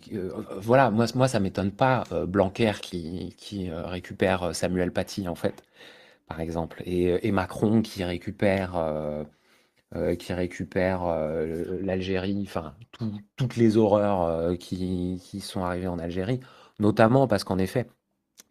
qui, 0.00 0.16
heu, 0.16 0.32
voilà, 0.58 0.90
moi 0.90 1.06
moi 1.14 1.28
ça 1.28 1.40
m'étonne 1.40 1.70
pas, 1.72 2.04
heu, 2.12 2.26
Blanquer 2.26 2.72
qui 2.82 3.34
qui, 3.38 3.70
récupère, 3.70 4.54
Samuel 4.54 4.92
Paty 4.92 5.28
en 5.28 5.34
fait, 5.34 5.62
par 6.28 6.40
exemple 6.40 6.82
et 6.86 7.32
Macron 7.32 7.82
qui 7.82 8.04
récupère, 8.04 8.74
qui 10.18 10.32
récupère, 10.32 11.04
l'Algérie, 11.82 12.42
enfin 12.46 12.74
tout 12.92 13.12
toutes 13.36 13.56
les 13.56 13.76
horreurs, 13.76 14.56
qui 14.58 15.20
qui 15.24 15.40
sont 15.40 15.64
arrivées 15.64 15.88
en 15.88 15.98
Algérie, 15.98 16.40
notamment 16.80 17.28
parce 17.28 17.44
qu'en 17.44 17.58
effet, 17.58 17.86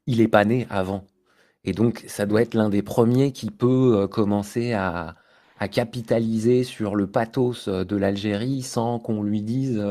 il 0.08 0.22
est 0.22 0.28
pas 0.30 0.46
né 0.46 0.68
avant. 0.70 1.06
Et 1.66 1.74
donc 1.74 2.04
ça 2.08 2.26
doit 2.28 2.42
être 2.44 2.56
l'un 2.56 2.70
des 2.70 2.84
premiers 2.84 3.32
qui 3.34 3.52
peut, 3.52 4.08
commencer 4.10 4.74
à 4.74 5.16
à 5.60 5.68
capitaliser 5.70 6.64
sur 6.66 6.96
le 6.96 7.08
pathos, 7.08 7.70
de 7.70 7.96
l'Algérie 7.98 8.62
sans 8.64 9.00
qu'on 9.00 9.24
lui 9.24 9.42
dise, 9.44 9.84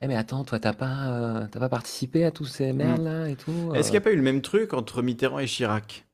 «Eh 0.00 0.08
mais 0.08 0.16
attends, 0.16 0.44
toi 0.44 0.58
tu 0.60 0.66
as 0.68 0.72
pas, 0.74 1.42
heu, 1.44 1.48
tu 1.50 1.56
as 1.56 1.60
pas 1.60 1.68
participé 1.68 2.24
à 2.24 2.30
tous 2.32 2.46
ces 2.46 2.72
Mmh. 2.80 2.96
merdes-là 2.96 3.28
et 3.30 3.36
tout?» 3.36 3.70
Est-ce 3.74 3.90
qu'il 3.90 3.98
n'y 3.98 3.98
heu? 3.98 4.04
a 4.04 4.04
pas 4.04 4.12
eu 4.12 4.16
le 4.16 4.22
même 4.22 4.42
truc 4.42 4.74
entre 4.74 5.02
Mitterrand 5.02 5.40
et 5.40 5.46
Chirac? 5.46 6.06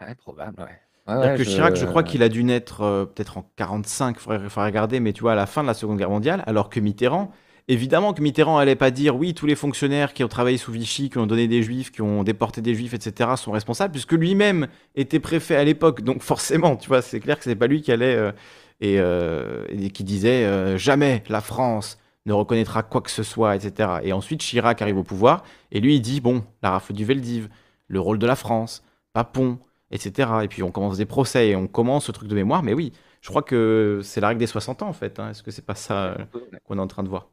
Ouais, 0.00 0.14
probable, 0.14 0.60
ouais. 0.62 0.80
Ouais, 1.06 1.14
C'est-à-dire 1.18 1.34
ouais, 1.34 1.38
que 1.38 1.44
Chirac, 1.44 1.76
je 1.76 1.86
crois 1.86 2.02
je 2.02 2.02
qu'il 2.02 2.22
a 2.22 2.28
dû 2.28 2.44
naître 2.44 2.82
euh, 2.82 3.04
peut-être 3.06 3.38
en 3.38 3.50
45, 3.56 4.16
il 4.18 4.20
faudrait, 4.20 4.48
faudrait 4.50 4.66
regarder, 4.68 5.00
mais 5.00 5.12
tu 5.14 5.22
vois, 5.22 5.32
à 5.32 5.34
la 5.34 5.46
fin 5.46 5.62
de 5.62 5.66
la 5.66 5.72
Seconde 5.74 5.96
Guerre 5.98 6.10
mondiale, 6.10 6.42
alors 6.46 6.68
que 6.68 6.78
Mitterrand, 6.78 7.32
évidemment 7.68 8.12
que 8.12 8.20
Mitterrand 8.20 8.58
allait 8.58 8.76
pas 8.76 8.90
dire 8.90 9.16
oui, 9.16 9.32
tous 9.32 9.46
les 9.46 9.54
fonctionnaires 9.54 10.12
qui 10.12 10.24
ont 10.24 10.28
travaillé 10.28 10.58
sous 10.58 10.72
Vichy, 10.72 11.08
qui 11.08 11.16
ont 11.18 11.26
donné 11.26 11.48
des 11.48 11.62
juifs, 11.62 11.90
qui 11.90 12.02
ont 12.02 12.22
déporté 12.22 12.60
des 12.60 12.74
juifs, 12.74 12.92
etc., 12.92 13.36
sont 13.38 13.52
responsables, 13.52 13.92
puisque 13.92 14.12
lui-même 14.12 14.68
était 14.94 15.20
préfet 15.20 15.56
à 15.56 15.64
l'époque, 15.64 16.02
donc 16.02 16.22
forcément, 16.22 16.76
tu 16.76 16.88
vois, 16.88 17.00
c'est 17.00 17.20
clair 17.20 17.38
que 17.38 17.44
c'est 17.44 17.56
pas 17.56 17.66
lui 17.66 17.80
qui 17.80 17.92
allait 17.92 18.14
euh, 18.16 18.32
et, 18.80 18.96
euh, 19.00 19.64
et 19.70 19.90
qui 19.90 20.04
disait 20.04 20.44
euh, 20.44 20.76
jamais 20.76 21.22
la 21.28 21.40
France 21.40 21.98
ne 22.26 22.32
reconnaîtra 22.32 22.82
quoi 22.82 23.00
que 23.00 23.10
ce 23.10 23.22
soit, 23.22 23.56
etc. 23.56 24.00
Et 24.04 24.12
ensuite, 24.12 24.40
Chirac 24.40 24.82
arrive 24.82 24.98
au 24.98 25.04
pouvoir, 25.04 25.44
et 25.72 25.80
lui, 25.80 25.96
il 25.96 26.00
dit 26.00 26.20
bon, 26.20 26.44
la 26.62 26.70
rafle 26.72 26.92
du 26.92 27.04
Veldiv, 27.04 27.48
le 27.88 28.00
rôle 28.00 28.18
de 28.18 28.26
la 28.26 28.36
France, 28.36 28.82
Papon, 29.12 29.58
etc. 29.90 30.44
Et 30.44 30.48
puis 30.48 30.62
on 30.62 30.70
commence 30.72 30.96
des 30.98 31.06
procès 31.06 31.48
et 31.48 31.56
on 31.56 31.66
commence 31.68 32.06
ce 32.06 32.12
truc 32.12 32.28
de 32.28 32.34
mémoire. 32.34 32.62
Mais 32.62 32.74
oui, 32.74 32.92
je 33.22 33.28
crois 33.28 33.42
que 33.42 34.00
c'est 34.04 34.20
la 34.20 34.28
règle 34.28 34.40
des 34.40 34.46
60 34.46 34.82
ans 34.82 34.88
en 34.88 34.92
fait. 34.92 35.18
hein. 35.20 35.30
Est-ce 35.30 35.42
que 35.42 35.50
c'est 35.50 35.62
pas 35.64 35.74
ça 35.76 36.06
euh, 36.06 36.16
qu'on 36.64 36.78
est 36.78 36.80
en 36.80 36.86
train 36.88 37.02
de 37.04 37.08
voir? 37.08 37.28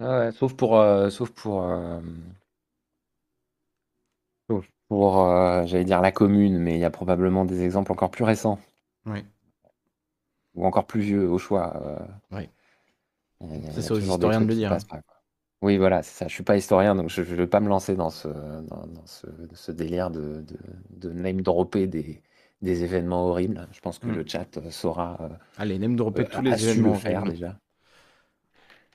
Ah 0.00 0.18
ouais, 0.26 0.32
sauf 0.32 0.54
pour, 0.56 0.76
euh, 0.80 1.10
sauf 1.10 1.30
pour, 1.30 1.62
euh, 1.62 2.00
sauf 4.50 4.66
pour, 4.88 5.20
euh, 5.24 5.64
j'allais 5.64 5.84
dire 5.84 6.02
la 6.02 6.12
commune, 6.12 6.58
mais 6.58 6.74
il 6.74 6.80
y 6.80 6.84
a 6.84 6.90
probablement 6.90 7.44
des 7.46 7.62
exemples 7.62 7.90
encore 7.92 8.10
plus 8.10 8.24
récents 8.24 8.58
Oui. 9.06 9.24
ou 10.54 10.64
encore 10.66 10.86
plus 10.86 11.00
vieux 11.00 11.28
au 11.28 11.38
choix. 11.38 11.80
Oui. 12.30 12.48
A 13.40 13.46
Ça, 13.70 13.82
c'est 13.82 13.92
aux 13.92 13.98
historiens 13.98 14.40
de 14.40 14.46
trucs 14.46 14.48
le 14.48 14.54
dire, 14.54 14.72
hein. 14.72 14.84
pas. 14.88 15.00
Oui, 15.62 15.76
voilà, 15.78 16.02
c'est 16.02 16.16
ça. 16.24 16.28
Je 16.28 16.34
suis 16.34 16.44
pas 16.44 16.56
historien, 16.56 16.94
donc 16.96 17.10
je 17.10 17.20
ne 17.22 17.26
vais 17.36 17.46
pas 17.46 17.60
me 17.60 17.68
lancer 17.68 17.96
dans 17.96 18.10
ce, 18.10 18.28
dans, 18.28 18.86
dans 18.86 19.06
ce, 19.06 19.26
ce 19.54 19.72
délire 19.72 20.10
de, 20.10 20.42
de, 20.42 20.58
de 20.90 21.12
name 21.12 21.42
dropper 21.42 21.86
des, 21.86 22.22
des 22.62 22.84
événements 22.84 23.26
horribles. 23.28 23.68
Je 23.72 23.80
pense 23.80 23.98
que 23.98 24.10
Mm. 24.10 24.12
le 24.12 24.26
chat 24.26 24.56
euh, 24.58 24.70
saura 24.70 25.18
euh, 25.22 25.28
Allez, 25.56 25.78
name 25.78 25.94
dropper 25.94 26.24
euh, 26.24 26.28
tous 26.28 26.42
les 26.42 26.56
su 26.56 26.82
le 26.82 26.92
événements. 26.92 26.92
faire 26.92 27.24
déjà. 27.24 27.56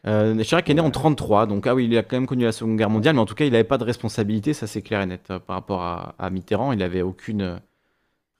Euh, 0.08 0.44
Chirac 0.44 0.70
est 0.70 0.74
né 0.76 0.82
en 0.82 0.92
Ouais. 0.92 0.92
33, 0.92 1.48
donc 1.48 1.66
ah 1.66 1.74
oui, 1.74 1.86
il 1.86 1.98
a 1.98 2.04
quand 2.04 2.16
même 2.18 2.28
connu 2.28 2.44
la 2.44 2.52
Seconde 2.52 2.78
Guerre 2.78 2.90
mondiale, 2.92 3.16
mais 3.16 3.22
en 3.22 3.26
tout 3.26 3.34
cas, 3.36 3.46
il 3.46 3.52
n'avait 3.52 3.64
pas 3.64 3.78
de 3.80 3.84
responsabilité, 3.84 4.54
ça 4.54 4.68
c'est 4.68 4.82
clair 4.84 5.02
et 5.02 5.06
net. 5.08 5.32
euh, 5.32 5.40
Par 5.40 5.56
rapport 5.56 5.82
à, 5.82 6.16
à 6.20 6.30
Mitterrand, 6.30 6.72
il 6.74 6.80
n'avait 6.80 7.02
aucune 7.02 7.60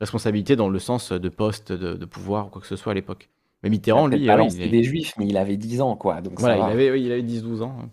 responsabilité 0.02 0.56
dans 0.58 0.70
le 0.70 0.80
sens 0.80 1.12
de 1.14 1.30
poste, 1.30 1.72
de, 1.74 1.96
de 1.96 2.06
pouvoir 2.06 2.48
ou 2.48 2.50
quoi 2.52 2.62
que 2.62 2.68
ce 2.68 2.76
soit 2.78 2.94
à 2.94 2.96
l'époque. 2.96 3.30
Mais 3.66 3.70
Mitterrand, 3.72 4.08
lui, 4.08 4.20
pas 4.26 4.34
euh, 4.34 4.38
oui, 4.38 4.46
lancé 4.46 4.58
il 4.58 4.62
est- 4.62 4.70
des 4.70 4.84
juifs, 4.84 5.14
mais 5.18 5.28
il 5.28 5.36
avait 5.38 5.58
10 5.58 5.82
ans, 5.82 5.98
quoi, 5.98 6.22
donc 6.22 6.40
Voilà, 6.40 6.58
il 6.60 6.70
va. 6.70 6.70
avait, 6.70 6.92
oui, 6.92 7.04
il 7.06 7.12
avait 7.12 7.24
10-12 7.24 7.62
ans. 7.62 7.90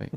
Oui. 0.00 0.08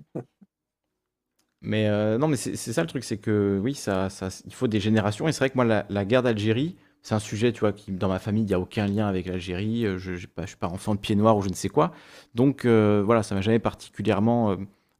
Mais 1.61 1.87
euh, 1.87 2.17
non, 2.17 2.27
mais 2.27 2.37
c'est 2.37 2.55
ça 2.55 2.81
le 2.81 2.87
truc, 2.87 3.03
c'est 3.03 3.17
que 3.17 3.59
oui, 3.61 3.75
ça, 3.75 4.09
ça, 4.09 4.29
il 4.45 4.53
faut 4.53 4.67
des 4.67 4.79
générations. 4.79 5.27
Et 5.27 5.31
c'est 5.31 5.39
vrai 5.39 5.49
que 5.51 5.55
moi, 5.55 5.65
la, 5.65 5.85
la 5.89 6.05
guerre 6.05 6.23
d'Algérie, 6.23 6.75
c'est 7.03 7.13
un 7.13 7.19
sujet, 7.19 7.51
tu 7.53 7.59
vois, 7.59 7.71
qui 7.71 7.91
dans 7.91 8.09
ma 8.09 8.17
famille, 8.19 8.43
il 8.43 8.47
n'y 8.47 8.53
a 8.55 8.59
aucun 8.59 8.87
lien 8.87 9.07
avec 9.07 9.27
l'Algérie. 9.27 9.85
euh, 9.85 9.97
Je 9.99 10.13
ne 10.13 10.17
suis 10.17 10.27
pas 10.57 10.67
enfant 10.67 10.95
de 10.95 10.99
pied 10.99 11.15
noir 11.15 11.37
ou 11.37 11.41
je 11.43 11.49
ne 11.49 11.53
sais 11.53 11.69
quoi. 11.69 11.91
Donc 12.33 12.65
euh, 12.65 13.03
voilà, 13.05 13.21
ça 13.21 13.35
m'a 13.35 13.41
jamais 13.41 13.59
particulièrement 13.59 14.51
euh, 14.51 14.55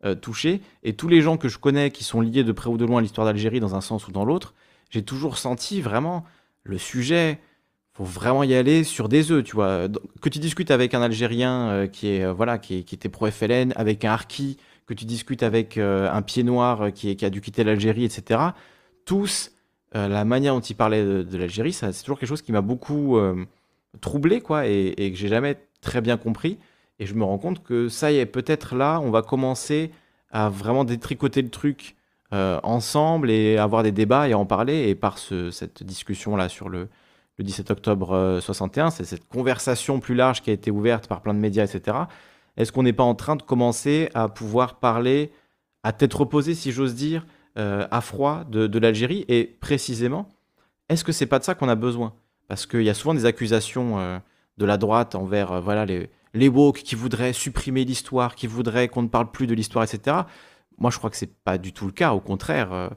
euh, 0.05 0.15
touché. 0.15 0.61
Et 0.83 0.93
tous 0.93 1.07
les 1.07 1.21
gens 1.21 1.37
que 1.37 1.47
je 1.47 1.57
connais 1.57 1.89
qui 1.89 2.03
sont 2.03 2.21
liés 2.21 2.43
de 2.43 2.51
près 2.51 2.69
ou 2.69 2.77
de 2.77 2.85
loin 2.85 2.99
à 2.99 3.01
l'histoire 3.01 3.25
d'Algérie 3.25 3.59
dans 3.59 3.73
un 3.75 3.81
sens 3.81 4.07
ou 4.07 4.11
dans 4.11 4.25
l'autre, 4.25 4.53
j'ai 4.91 5.03
toujours 5.03 5.37
senti 5.39 5.81
vraiment 5.81 6.25
le 6.63 6.77
sujet 6.77 7.39
faut 7.93 8.03
vraiment 8.03 8.43
y 8.43 8.53
aller 8.53 8.83
sur 8.83 9.09
des 9.09 9.31
œufs, 9.31 9.43
tu 9.43 9.55
vois. 9.55 9.87
Que 10.21 10.29
tu 10.29 10.39
discutes 10.39 10.71
avec 10.71 10.93
un 10.93 11.01
Algérien 11.01 11.69
euh, 11.69 11.87
qui 11.87 12.07
est 12.07 12.23
euh, 12.23 12.33
voilà 12.33 12.57
qui, 12.57 12.77
était 12.79 13.09
pro 13.09 13.29
FLN, 13.29 13.73
avec 13.75 14.05
un 14.05 14.11
Harki, 14.11 14.57
que 14.85 14.93
tu 14.93 15.05
discutes 15.05 15.43
avec 15.43 15.77
euh, 15.77 16.09
un 16.11 16.21
pied 16.21 16.43
noir 16.43 16.91
qui, 16.93 17.17
a 17.23 17.29
dû 17.29 17.41
quitter 17.41 17.63
l'Algérie, 17.63 18.05
etc. 18.05 18.39
Tous, 19.05 19.51
la 19.93 20.23
manière 20.23 20.53
dont 20.53 20.61
ils 20.61 20.75
parlaient 20.75 21.03
de, 21.03 21.37
l'Algérie, 21.37 21.73
c'est 21.73 21.91
toujours 22.01 22.17
quelque 22.17 22.29
chose 22.29 22.41
qui 22.41 22.53
m'a 22.53 22.61
beaucoup 22.61 23.19
troublé, 23.99 24.39
quoi, 24.39 24.67
et, 24.67 24.93
et 24.97 25.11
que 25.11 25.17
j'ai 25.17 25.27
jamais 25.27 25.57
très 25.81 25.99
bien 25.99 26.15
compris. 26.17 26.59
Et 26.99 27.05
je 27.05 27.13
me 27.13 27.25
rends 27.25 27.39
compte 27.39 27.61
que 27.63 27.89
ça 27.89 28.11
y 28.11 28.17
est, 28.17 28.25
peut-être 28.25 28.75
là, 28.75 29.01
on 29.01 29.09
va 29.09 29.21
commencer 29.21 29.91
à 30.29 30.49
vraiment 30.49 30.85
détricoter 30.85 31.41
le 31.41 31.49
truc 31.49 31.95
ensemble 32.31 33.29
et 33.31 33.57
avoir 33.57 33.83
des 33.83 33.91
débats 33.91 34.29
et 34.29 34.33
en 34.33 34.45
parler. 34.45 34.87
Et 34.87 34.95
par 34.95 35.17
ce- 35.17 35.51
cette 35.51 35.83
discussion-là 35.83 36.47
sur 36.47 36.69
le, 36.69 36.87
le 37.41 37.45
17 37.45 37.71
octobre 37.71 38.13
euh, 38.13 38.39
61, 38.39 38.89
c'est 38.91 39.03
cette 39.03 39.27
conversation 39.27 39.99
plus 39.99 40.15
large 40.15 40.41
qui 40.41 40.49
a 40.49 40.53
été 40.53 40.71
ouverte 40.71 41.07
par 41.07 41.21
plein 41.21 41.33
de 41.33 41.39
médias, 41.39 41.65
etc. 41.65 41.97
Est-ce 42.57 42.71
qu'on 42.71 42.83
n'est 42.83 42.93
pas 42.93 43.03
en 43.03 43.15
train 43.15 43.35
de 43.35 43.41
commencer 43.41 44.09
à 44.13 44.29
pouvoir 44.29 44.75
parler 44.75 45.31
à 45.83 45.93
tête 45.93 46.13
reposée, 46.13 46.53
si 46.53 46.71
j'ose 46.71 46.95
dire, 46.95 47.25
euh, 47.57 47.87
à 47.91 48.01
froid 48.01 48.43
de, 48.49 48.79
l'Algérie? 48.79 49.25
Et 49.27 49.45
précisément, 49.45 50.29
est-ce 50.89 51.03
que 51.03 51.11
c'est 51.11 51.25
pas 51.25 51.39
de 51.39 51.43
ça 51.43 51.55
qu'on 51.55 51.69
a 51.69 51.75
besoin? 51.75 52.13
Parce 52.47 52.65
qu'il 52.65 52.83
y 52.83 52.89
a 52.89 52.93
souvent 52.93 53.13
des 53.13 53.25
accusations 53.25 53.99
euh, 53.99 54.19
de 54.57 54.65
la 54.65 54.77
droite 54.77 55.15
envers 55.15 55.53
euh, 55.53 55.61
voilà, 55.61 55.85
les, 55.85 56.09
les 56.33 56.49
woke 56.49 56.79
qui 56.79 56.95
voudraient 56.95 57.33
supprimer 57.33 57.85
l'histoire, 57.85 58.35
qui 58.35 58.47
voudraient 58.47 58.87
qu'on 58.87 59.03
ne 59.03 59.07
parle 59.07 59.31
plus 59.31 59.47
de 59.47 59.53
l'histoire, 59.53 59.83
etc. 59.83 60.17
Moi, 60.77 60.91
je 60.91 60.97
crois 60.97 61.09
que 61.09 61.17
c'est 61.17 61.33
pas 61.43 61.57
du 61.57 61.73
tout 61.73 61.85
le 61.85 61.91
cas. 61.91 62.13
Au 62.13 62.19
contraire, 62.19 62.73
euh, 62.73 62.89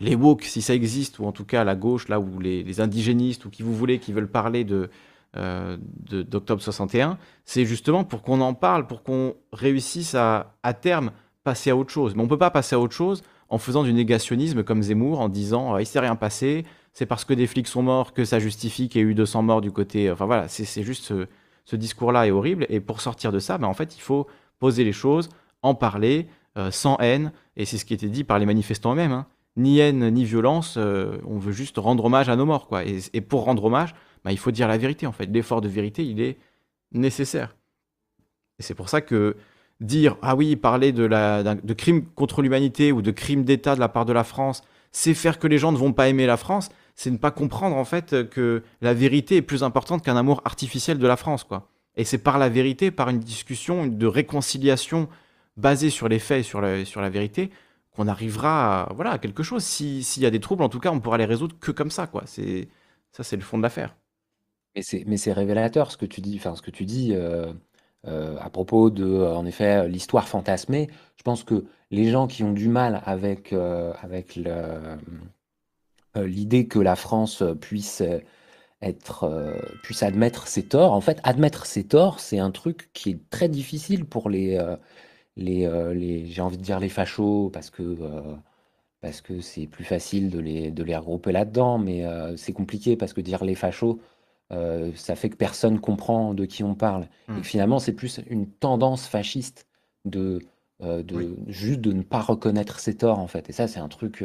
les 0.00 0.14
woke, 0.14 0.44
si 0.44 0.62
ça 0.62 0.74
existe, 0.74 1.18
ou 1.18 1.24
en 1.26 1.32
tout 1.32 1.44
cas 1.44 1.64
la 1.64 1.74
gauche, 1.74 2.08
là 2.08 2.20
où 2.20 2.38
les, 2.40 2.80
indigénistes, 2.80 3.44
ou 3.44 3.50
qui 3.50 3.62
vous 3.62 3.74
voulez, 3.74 3.98
qui 3.98 4.12
veulent 4.12 4.30
parler 4.30 4.64
de 4.64 4.90
euh, 5.36 5.76
d'octobre 6.08 6.62
61, 6.62 7.18
c'est 7.44 7.66
justement 7.66 8.04
pour 8.04 8.22
qu'on 8.22 8.40
en 8.40 8.54
parle, 8.54 8.86
pour 8.86 9.02
qu'on 9.02 9.34
réussisse 9.52 10.14
à, 10.14 10.54
à 10.62 10.72
terme, 10.72 11.10
passer 11.44 11.70
à 11.70 11.76
autre 11.76 11.90
chose. 11.90 12.14
Mais 12.14 12.22
on 12.22 12.28
peut 12.28 12.38
pas 12.38 12.50
passer 12.50 12.74
à 12.74 12.80
autre 12.80 12.94
chose 12.94 13.22
en 13.50 13.58
faisant 13.58 13.82
du 13.82 13.92
négationnisme 13.92 14.62
comme 14.62 14.82
Zemmour, 14.82 15.20
en 15.20 15.28
disant 15.28 15.74
euh, 15.74 15.82
il 15.82 15.86
s'est 15.86 16.00
rien 16.00 16.16
passé, 16.16 16.64
c'est 16.92 17.06
parce 17.06 17.24
que 17.24 17.34
des 17.34 17.46
flics 17.46 17.68
sont 17.68 17.82
morts 17.82 18.12
que 18.12 18.24
ça 18.24 18.38
justifie 18.38 18.88
qu'il 18.88 19.00
y 19.00 19.04
ait 19.04 19.06
eu 19.06 19.14
200 19.14 19.42
morts 19.42 19.60
du 19.60 19.70
côté. 19.70 20.10
Enfin 20.10 20.26
voilà, 20.26 20.48
c'est 20.48 20.82
juste 20.82 21.04
ce, 21.04 21.26
ce 21.64 21.76
discours-là 21.76 22.26
est 22.26 22.30
horrible. 22.30 22.66
Et 22.70 22.80
pour 22.80 23.00
sortir 23.00 23.30
de 23.30 23.38
ça, 23.38 23.58
ben, 23.58 23.68
en 23.68 23.74
fait, 23.74 23.94
il 23.96 24.00
faut 24.00 24.26
poser 24.58 24.84
les 24.84 24.92
choses, 24.92 25.28
en 25.62 25.74
parler, 25.74 26.26
euh, 26.56 26.70
sans 26.70 26.96
haine. 26.98 27.30
Et 27.56 27.66
c'est 27.66 27.76
ce 27.76 27.84
qui 27.84 27.94
était 27.94 28.08
dit 28.08 28.24
par 28.24 28.38
les 28.38 28.46
manifestants 28.46 28.92
eux-mêmes. 28.92 29.12
hein. 29.12 29.26
Ni 29.58 29.80
haine, 29.80 30.08
ni 30.10 30.24
violence, 30.24 30.76
euh, 30.78 31.18
on 31.26 31.38
veut 31.38 31.52
juste 31.52 31.76
rendre 31.78 32.04
hommage 32.04 32.28
à 32.28 32.36
nos 32.36 32.46
morts. 32.46 32.68
Quoi. 32.68 32.84
Et, 32.84 33.20
pour 33.20 33.44
rendre 33.44 33.64
hommage, 33.64 33.94
ben, 34.24 34.30
il 34.30 34.38
faut 34.38 34.52
dire 34.52 34.68
la 34.68 34.78
vérité. 34.78 35.06
En 35.06 35.12
fait, 35.12 35.26
l'effort 35.26 35.60
de 35.60 35.68
vérité, 35.68 36.04
il 36.04 36.20
est 36.20 36.38
nécessaire. 36.92 37.56
Et 38.58 38.62
c'est 38.62 38.74
pour 38.74 38.88
ça 38.88 39.00
que 39.00 39.36
dire, 39.80 40.16
ah 40.22 40.34
oui, 40.34 40.56
parler 40.56 40.92
de, 40.92 41.04
la, 41.04 41.42
de 41.42 41.74
crimes 41.74 42.06
contre 42.14 42.40
l'humanité 42.40 42.92
ou 42.92 43.02
de 43.02 43.10
crimes 43.10 43.44
d'État 43.44 43.74
de 43.74 43.80
la 43.80 43.88
part 43.88 44.04
de 44.04 44.12
la 44.12 44.24
France, 44.24 44.62
c'est 44.92 45.14
faire 45.14 45.38
que 45.38 45.46
les 45.46 45.58
gens 45.58 45.72
ne 45.72 45.76
vont 45.76 45.92
pas 45.92 46.08
aimer 46.08 46.26
la 46.26 46.36
France, 46.36 46.70
c'est 46.94 47.10
ne 47.10 47.16
pas 47.16 47.30
comprendre 47.30 47.76
en 47.76 47.84
fait 47.84 48.28
que 48.30 48.62
la 48.80 48.94
vérité 48.94 49.36
est 49.36 49.42
plus 49.42 49.62
importante 49.62 50.04
qu'un 50.04 50.16
amour 50.16 50.40
artificiel 50.44 50.98
de 50.98 51.06
la 51.06 51.16
France, 51.16 51.44
quoi. 51.44 51.68
Et 51.96 52.04
c'est 52.04 52.18
par 52.18 52.38
la 52.38 52.48
vérité, 52.48 52.92
par 52.92 53.08
une 53.08 53.18
discussion 53.18 53.86
de 53.86 54.06
réconciliation 54.06 55.08
basée 55.56 55.90
sur 55.90 56.08
les 56.08 56.20
faits 56.20 56.40
et 56.40 56.42
sur 56.44 56.60
la, 56.60 56.84
sur 56.84 57.00
la 57.00 57.10
vérité, 57.10 57.50
qu'on 57.98 58.08
arrivera 58.08 58.84
à, 58.84 58.92
voilà, 58.94 59.12
à 59.12 59.18
quelque 59.18 59.42
chose. 59.42 59.64
Si- 59.64 60.02
S'il 60.04 60.22
y 60.22 60.26
a 60.26 60.30
des 60.30 60.40
troubles, 60.40 60.62
en 60.62 60.68
tout 60.70 60.80
cas, 60.80 60.90
on 60.92 61.00
pourra 61.00 61.18
les 61.18 61.24
résoudre 61.26 61.56
que 61.60 61.72
comme 61.72 61.90
ça, 61.90 62.06
quoi. 62.06 62.24
C'est, 62.26 62.68
ça, 63.12 63.24
c'est 63.24 63.36
le 63.36 63.42
fond 63.42 63.58
de 63.58 63.62
l'affaire. 63.64 63.96
Mais 64.76 65.16
c'est, 65.16 65.32
révélateur 65.32 65.90
ce 65.90 65.96
que 65.96 66.06
tu 66.06 66.20
dis, 66.20 66.36
enfin 66.36 66.54
ce 66.54 66.62
que 66.62 66.70
tu 66.70 66.84
dis 66.84 67.12
euh, 67.14 67.52
euh, 68.06 68.36
à 68.40 68.50
propos 68.50 68.90
de, 68.90 69.04
euh, 69.04 69.34
en 69.34 69.44
effet, 69.46 69.88
l'histoire 69.88 70.28
fantasmée. 70.28 70.88
Je 71.16 71.22
pense 71.24 71.42
que 71.44 71.64
les 71.90 72.10
gens 72.10 72.26
qui 72.28 72.44
ont 72.44 72.52
du 72.52 72.68
mal 72.68 73.02
avec, 73.06 73.52
l'idée 76.14 76.66
que 76.68 76.78
la 76.78 76.96
France 76.96 77.42
puisse 77.60 78.02
être, 78.82 79.54
puisse 79.82 80.02
admettre 80.04 80.46
ses 80.48 80.64
torts, 80.64 80.92
en 80.92 81.00
fait, 81.00 81.20
admettre 81.24 81.66
ses 81.66 81.84
torts, 81.86 82.20
c'est 82.20 82.38
un 82.38 82.50
truc 82.52 82.90
qui 82.94 83.10
est 83.10 83.30
très 83.30 83.48
difficile 83.48 84.04
pour 84.06 84.30
les, 84.30 84.58
les, 85.38 85.66
euh, 85.66 85.94
les, 85.94 86.26
j'ai 86.26 86.42
envie 86.42 86.58
de 86.58 86.62
dire 86.62 86.80
les 86.80 86.90
fachos, 86.90 87.50
parce 87.50 87.70
que 87.70 87.82
euh, 87.82 88.36
parce 89.00 89.20
que 89.22 89.40
c'est 89.40 89.66
plus 89.68 89.84
facile 89.84 90.30
de 90.30 90.40
les, 90.40 90.70
de 90.72 90.82
les 90.84 90.96
regrouper 90.96 91.32
là-dedans, 91.32 91.78
mais 91.78 92.04
euh, 92.06 92.36
c'est 92.36 92.52
compliqué 92.54 92.96
parce 92.96 93.12
que 93.14 93.20
dire 93.22 93.44
les 93.44 93.54
fachos, 93.56 94.00
ça 94.96 95.16
fait 95.16 95.30
que 95.30 95.36
personne 95.36 95.80
comprend 95.80 96.34
de 96.34 96.44
qui 96.46 96.64
on 96.64 96.74
parle. 96.74 97.08
Et 97.28 97.32
Mm. 97.32 97.40
que 97.42 97.46
finalement, 97.46 97.78
c'est 97.80 97.92
plus 97.94 98.20
une 98.28 98.48
tendance 98.50 99.06
fasciste 99.06 99.66
de, 100.06 100.40
de 100.80 101.14
Oui. 101.16 101.36
juste 101.48 101.80
de 101.80 101.92
ne 101.92 102.02
pas 102.02 102.20
reconnaître 102.20 102.80
ses 102.80 102.96
torts, 102.96 103.18
en 103.20 103.26
fait. 103.28 103.50
Et 103.50 103.52
ça, 103.52 103.68
c'est 103.68 103.80
un 103.80 103.88
truc. 103.88 104.24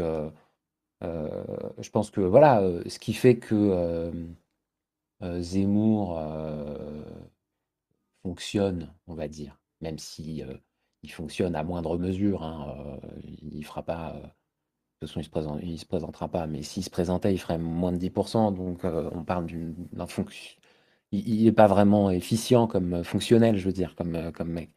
je 1.02 1.90
pense 1.92 2.10
que 2.12 2.22
voilà, 2.22 2.62
ce 2.88 3.00
qui 3.00 3.14
fait 3.14 3.38
que 3.38 4.12
Zemmour 5.42 6.18
fonctionne, 8.24 8.94
on 9.08 9.14
va 9.16 9.28
dire, 9.28 9.60
même 9.82 10.00
si 10.00 10.44
euh, 10.44 10.54
il 11.04 11.12
fonctionne 11.12 11.56
à 11.56 11.64
moindre 11.64 11.98
mesure, 11.98 12.44
hein, 12.44 13.00
euh, 13.04 13.10
il 13.52 13.66
fera 13.66 13.84
pas. 13.84 14.14
euh, 14.16 14.22
de 15.02 15.08
toute 15.08 15.30
façon, 15.34 15.60
il 15.64 15.80
se 15.80 15.86
présentera 15.86 16.30
pas, 16.30 16.48
mais 16.48 16.64
s'il 16.64 16.84
se 16.84 16.90
présentait, 16.90 17.34
il 17.34 17.38
ferait 17.40 17.58
moins 17.58 17.92
de 17.92 17.98
10%. 17.98 18.52
Donc, 18.52 18.86
euh, 18.86 19.10
on 19.14 19.24
parle 19.24 19.48
d'un 19.94 20.08
fonction. 20.08 20.56
Il 21.12 21.46
n'est 21.46 21.52
pas 21.52 21.68
vraiment 21.68 22.10
efficient 22.12 22.68
comme 22.68 23.04
fonctionnel, 23.04 23.58
je 23.58 23.66
veux 23.66 23.74
dire, 23.74 23.96
comme, 23.96 24.32
comme 24.34 24.50
mec. 24.52 24.72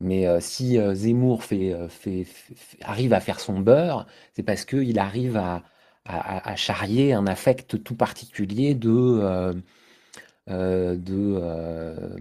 Mais 0.00 0.26
si 0.40 0.78
Zemmour 0.94 1.44
fait, 1.44 1.76
fait, 1.90 2.26
arrive 2.82 3.12
à 3.14 3.20
faire 3.20 3.40
son 3.40 3.60
beurre, 3.60 4.06
c'est 4.34 4.42
parce 4.44 4.64
qu'il 4.64 4.98
arrive 4.98 5.36
à, 5.36 5.62
à- 6.06 6.50
à- 6.50 6.56
charrier 6.56 7.12
un 7.14 7.26
affect 7.26 7.82
tout 7.84 7.96
particulier 7.96 8.74
de, 8.74 9.62
de 10.46 12.16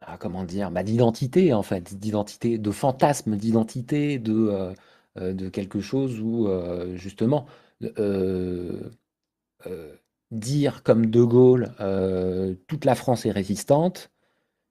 ah, 0.00 0.16
comment 0.18 0.44
dire, 0.44 0.70
bah, 0.70 0.82
d'identité 0.82 1.52
en 1.52 1.62
fait, 1.62 1.94
d'identité, 1.98 2.58
de 2.58 2.70
fantasme 2.70 3.36
d'identité, 3.36 4.18
de, 4.18 4.32
euh, 4.34 4.74
euh, 5.18 5.32
de 5.34 5.48
quelque 5.48 5.80
chose 5.80 6.20
où 6.20 6.48
euh, 6.48 6.96
justement 6.96 7.46
dire 10.30 10.82
comme 10.82 11.06
De 11.06 11.22
Gaulle 11.22 11.74
toute 12.66 12.84
la 12.84 12.94
France 12.94 13.26
est 13.26 13.30
résistante, 13.30 14.10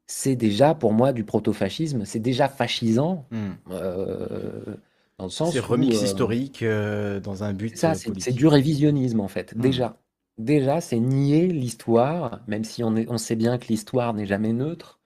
c'est 0.07 0.35
déjà 0.35 0.75
pour 0.75 0.93
moi 0.93 1.13
du 1.13 1.23
proto-fascisme, 1.25 2.05
c'est 2.05 2.19
déjà 2.19 2.49
fascisant 2.49 3.27
Mm. 3.31 3.59
euh, 3.71 4.77
dans 5.17 5.25
le 5.25 5.31
sens 5.31 5.55
C'est 5.55 5.59
où 5.67 5.67
remix 5.67 6.01
historique 6.01 6.63
dans 6.63 7.43
un 7.43 7.53
but 7.53 7.75
ça, 7.75 7.95
c'est 7.95 8.19
c'est 8.19 8.31
politique. 8.31 8.33
du 8.33 8.45
révisionnisme 8.47 9.19
en 9.21 9.27
fait. 9.27 9.55
Hmm. 9.57 9.61
Déjà, 9.61 9.97
déjà, 10.37 10.81
c'est 10.81 10.99
nier 10.99 11.47
l'histoire, 11.47 12.41
même 12.47 12.63
si 12.63 12.83
on, 12.83 12.95
est- 12.95 13.07
on 13.09 13.17
sait 13.17 13.35
bien 13.35 13.57
que 13.57 13.67
l'histoire 13.67 14.13
n'est 14.13 14.25
jamais 14.25 14.53
neutre. 14.53 14.98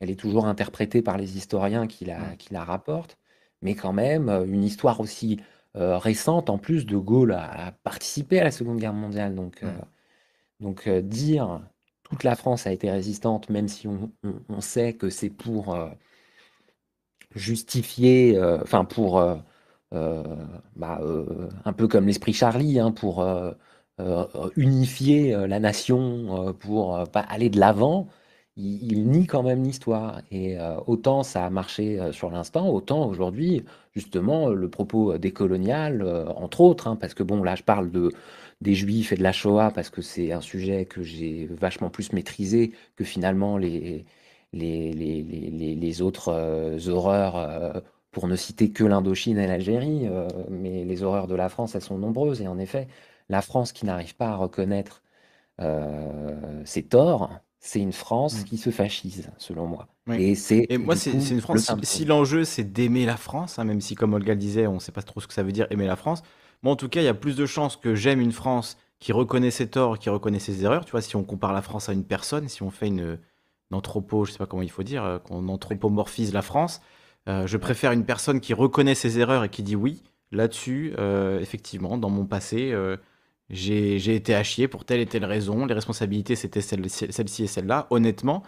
Elle 0.00 0.10
est 0.10 0.18
toujours 0.20 0.46
interprétée 0.46 1.02
par 1.02 1.18
les 1.18 1.36
historiens 1.38 1.86
qui 1.86 2.04
la, 2.04 2.36
qui 2.36 2.52
la 2.54 2.64
rapportent. 2.64 3.18
Mais 3.62 3.74
quand 3.74 3.92
même, 3.92 4.28
euh, 4.28 4.44
une 4.46 4.64
histoire 4.64 5.00
aussi 5.00 5.40
euh, 5.76 5.98
récente, 5.98 6.50
en 6.50 6.58
plus, 6.58 6.86
De 6.86 6.96
Gaulle 6.96 7.32
a, 7.32 7.68
a 7.68 7.72
participé 7.72 8.40
à 8.40 8.44
la 8.44 8.50
Seconde 8.50 8.78
Guerre 8.78 8.94
mondiale. 8.94 9.34
Donc, 9.34 9.62
euh, 9.62 9.78
donc 10.60 10.86
euh, 10.88 11.02
dire 11.02 11.60
toute 12.04 12.24
la 12.24 12.36
France 12.36 12.66
a 12.66 12.72
été 12.72 12.90
résistante, 12.90 13.50
même 13.50 13.68
si 13.68 13.88
on, 13.88 14.12
on- 14.24 14.42
on 14.48 14.60
sait 14.60 14.94
que 14.94 15.10
c'est 15.10 15.30
pour 15.30 15.76
justifier, 17.34 18.38
enfin 18.62 18.84
pour 18.84 19.20
bah, 19.92 21.00
un 21.64 21.72
peu 21.72 21.88
comme 21.88 22.06
l'esprit 22.06 22.32
Charlie, 22.32 22.78
hein, 22.78 22.92
pour 22.92 23.24
unifier 24.56 25.46
la 25.46 25.60
nation, 25.60 26.54
pour 26.58 27.04
aller 27.14 27.50
de 27.50 27.58
l'avant, 27.60 28.08
il, 28.56 29.08
nie 29.10 29.26
quand 29.26 29.42
même 29.42 29.62
l'histoire. 29.64 30.22
Et 30.30 30.58
euh, 30.58 30.76
autant 30.86 31.22
ça 31.22 31.46
a 31.46 31.50
marché 31.50 31.98
euh, 32.00 32.12
sur 32.12 32.30
l'instant, 32.30 32.68
autant 32.70 33.06
aujourd'hui, 33.08 33.64
justement, 33.94 34.48
le 34.50 34.68
propos 34.70 35.16
décolonial, 35.18 36.02
euh, 36.02 36.26
entre 36.28 36.60
autres, 36.60 36.86
hein, 36.88 36.96
parce 36.96 37.14
que 37.14 37.22
bon, 37.22 37.42
là, 37.42 37.54
je 37.56 37.62
parle 37.62 37.90
de 37.90 38.12
des 38.60 38.74
Juifs 38.74 39.12
et 39.12 39.16
de 39.16 39.22
la 39.22 39.32
Shoah 39.32 39.70
parce 39.74 39.88
que 39.90 40.02
c'est 40.02 40.32
un 40.32 40.40
sujet 40.42 40.84
que 40.84 41.02
j'ai 41.02 41.46
vachement 41.46 41.88
plus 41.90 42.12
maîtrisé 42.12 42.72
que 42.96 43.04
finalement 43.04 43.56
les, 43.56 44.04
les, 44.52 44.92
les, 44.92 45.22
les, 45.22 45.74
les- 45.74 46.02
autres 46.02 46.30
horreurs, 46.88 47.82
pour 48.10 48.28
ne 48.28 48.36
citer 48.36 48.70
que 48.70 48.84
l'Indochine 48.84 49.38
et 49.38 49.46
l'Algérie, 49.46 50.08
mais 50.50 50.84
les 50.84 51.02
horreurs 51.02 51.26
de 51.26 51.34
la 51.34 51.48
France, 51.48 51.74
elles 51.74 51.82
sont 51.82 51.98
nombreuses. 51.98 52.42
Et 52.42 52.48
en 52.48 52.58
effet, 52.58 52.88
la 53.30 53.40
France 53.42 53.72
qui 53.72 53.86
n'arrive 53.86 54.14
pas 54.16 54.28
à 54.30 54.36
reconnaître 54.36 55.02
ses 56.64 56.82
torts, 56.84 57.30
c'est 57.60 57.80
une 57.80 57.92
France 57.92 58.40
Mm. 58.40 58.44
qui 58.44 58.58
se 58.58 58.70
fascise, 58.70 59.30
selon 59.38 59.66
moi. 59.66 59.88
Oui. 60.08 60.16
Et 60.22 60.34
c'est 60.34 60.66
Et 60.70 60.78
moi, 60.78 60.96
c'est 60.96 61.12
une 61.12 61.36
le 61.36 61.40
France. 61.40 61.70
Si, 61.82 62.04
l'enjeu 62.04 62.44
c'est 62.44 62.64
d'aimer 62.64 63.06
la 63.06 63.16
France, 63.16 63.58
hein, 63.58 63.64
même 63.64 63.80
si 63.80 63.94
comme 63.94 64.14
Olga 64.14 64.32
le 64.34 64.40
disait, 64.40 64.66
on 64.66 64.74
ne 64.74 64.78
sait 64.80 64.92
pas 64.92 65.02
trop 65.02 65.20
ce 65.20 65.26
que 65.28 65.34
ça 65.34 65.42
veut 65.42 65.52
dire 65.52 65.66
aimer 65.70 65.86
la 65.86 65.96
France. 65.96 66.22
Moi, 66.62 66.72
en 66.72 66.76
tout 66.76 66.88
cas, 66.88 67.00
il 67.00 67.04
y 67.04 67.08
a 67.08 67.14
plus 67.14 67.36
de 67.36 67.46
chances 67.46 67.76
que 67.76 67.94
j'aime 67.94 68.20
une 68.20 68.32
France 68.32 68.76
qui 68.98 69.12
reconnaît 69.12 69.50
ses 69.50 69.68
torts, 69.70 69.98
qui 69.98 70.10
reconnaît 70.10 70.38
ses 70.40 70.64
erreurs. 70.64 70.84
Tu 70.84 70.90
vois, 70.92 71.00
si 71.02 71.16
on 71.16 71.22
compare 71.24 71.52
la 71.52 71.62
France 71.62 71.88
à 71.88 71.92
une 71.92 72.04
personne, 72.04 72.48
si 72.48 72.62
on 72.62 72.70
fait 72.70 72.88
une, 72.88 73.18
une 73.70 73.76
anthropo, 73.76 74.24
je 74.24 74.32
sais 74.32 74.38
pas 74.38 74.46
comment 74.46 74.62
il 74.62 74.70
faut 74.70 74.82
dire, 74.82 75.04
euh, 75.04 75.18
qu'on 75.18 75.48
anthropomorphise 75.48 76.32
la 76.34 76.42
France, 76.42 76.80
euh, 77.28 77.46
je 77.46 77.56
préfère 77.56 77.92
une 77.92 78.04
personne 78.04 78.40
qui 78.40 78.54
reconnaît 78.54 78.94
ses 78.94 79.18
erreurs 79.18 79.44
et 79.44 79.48
qui 79.50 79.62
dit 79.62 79.76
oui. 79.76 80.02
Là-dessus, 80.32 80.94
euh, 80.98 81.40
effectivement, 81.40 81.98
dans 81.98 82.10
mon 82.10 82.24
passé, 82.24 82.70
euh, 82.72 82.96
j'ai 83.50 84.14
été 84.14 84.34
à 84.34 84.42
chier 84.42 84.68
pour 84.68 84.84
telle 84.84 85.00
et 85.00 85.06
telle 85.06 85.24
raison. 85.24 85.66
Les 85.66 85.74
responsabilités, 85.74 86.36
c'était 86.36 86.60
celle- 86.60 86.88
celle-ci 86.90 87.44
et 87.44 87.46
celle-là. 87.46 87.86
Honnêtement, 87.90 88.42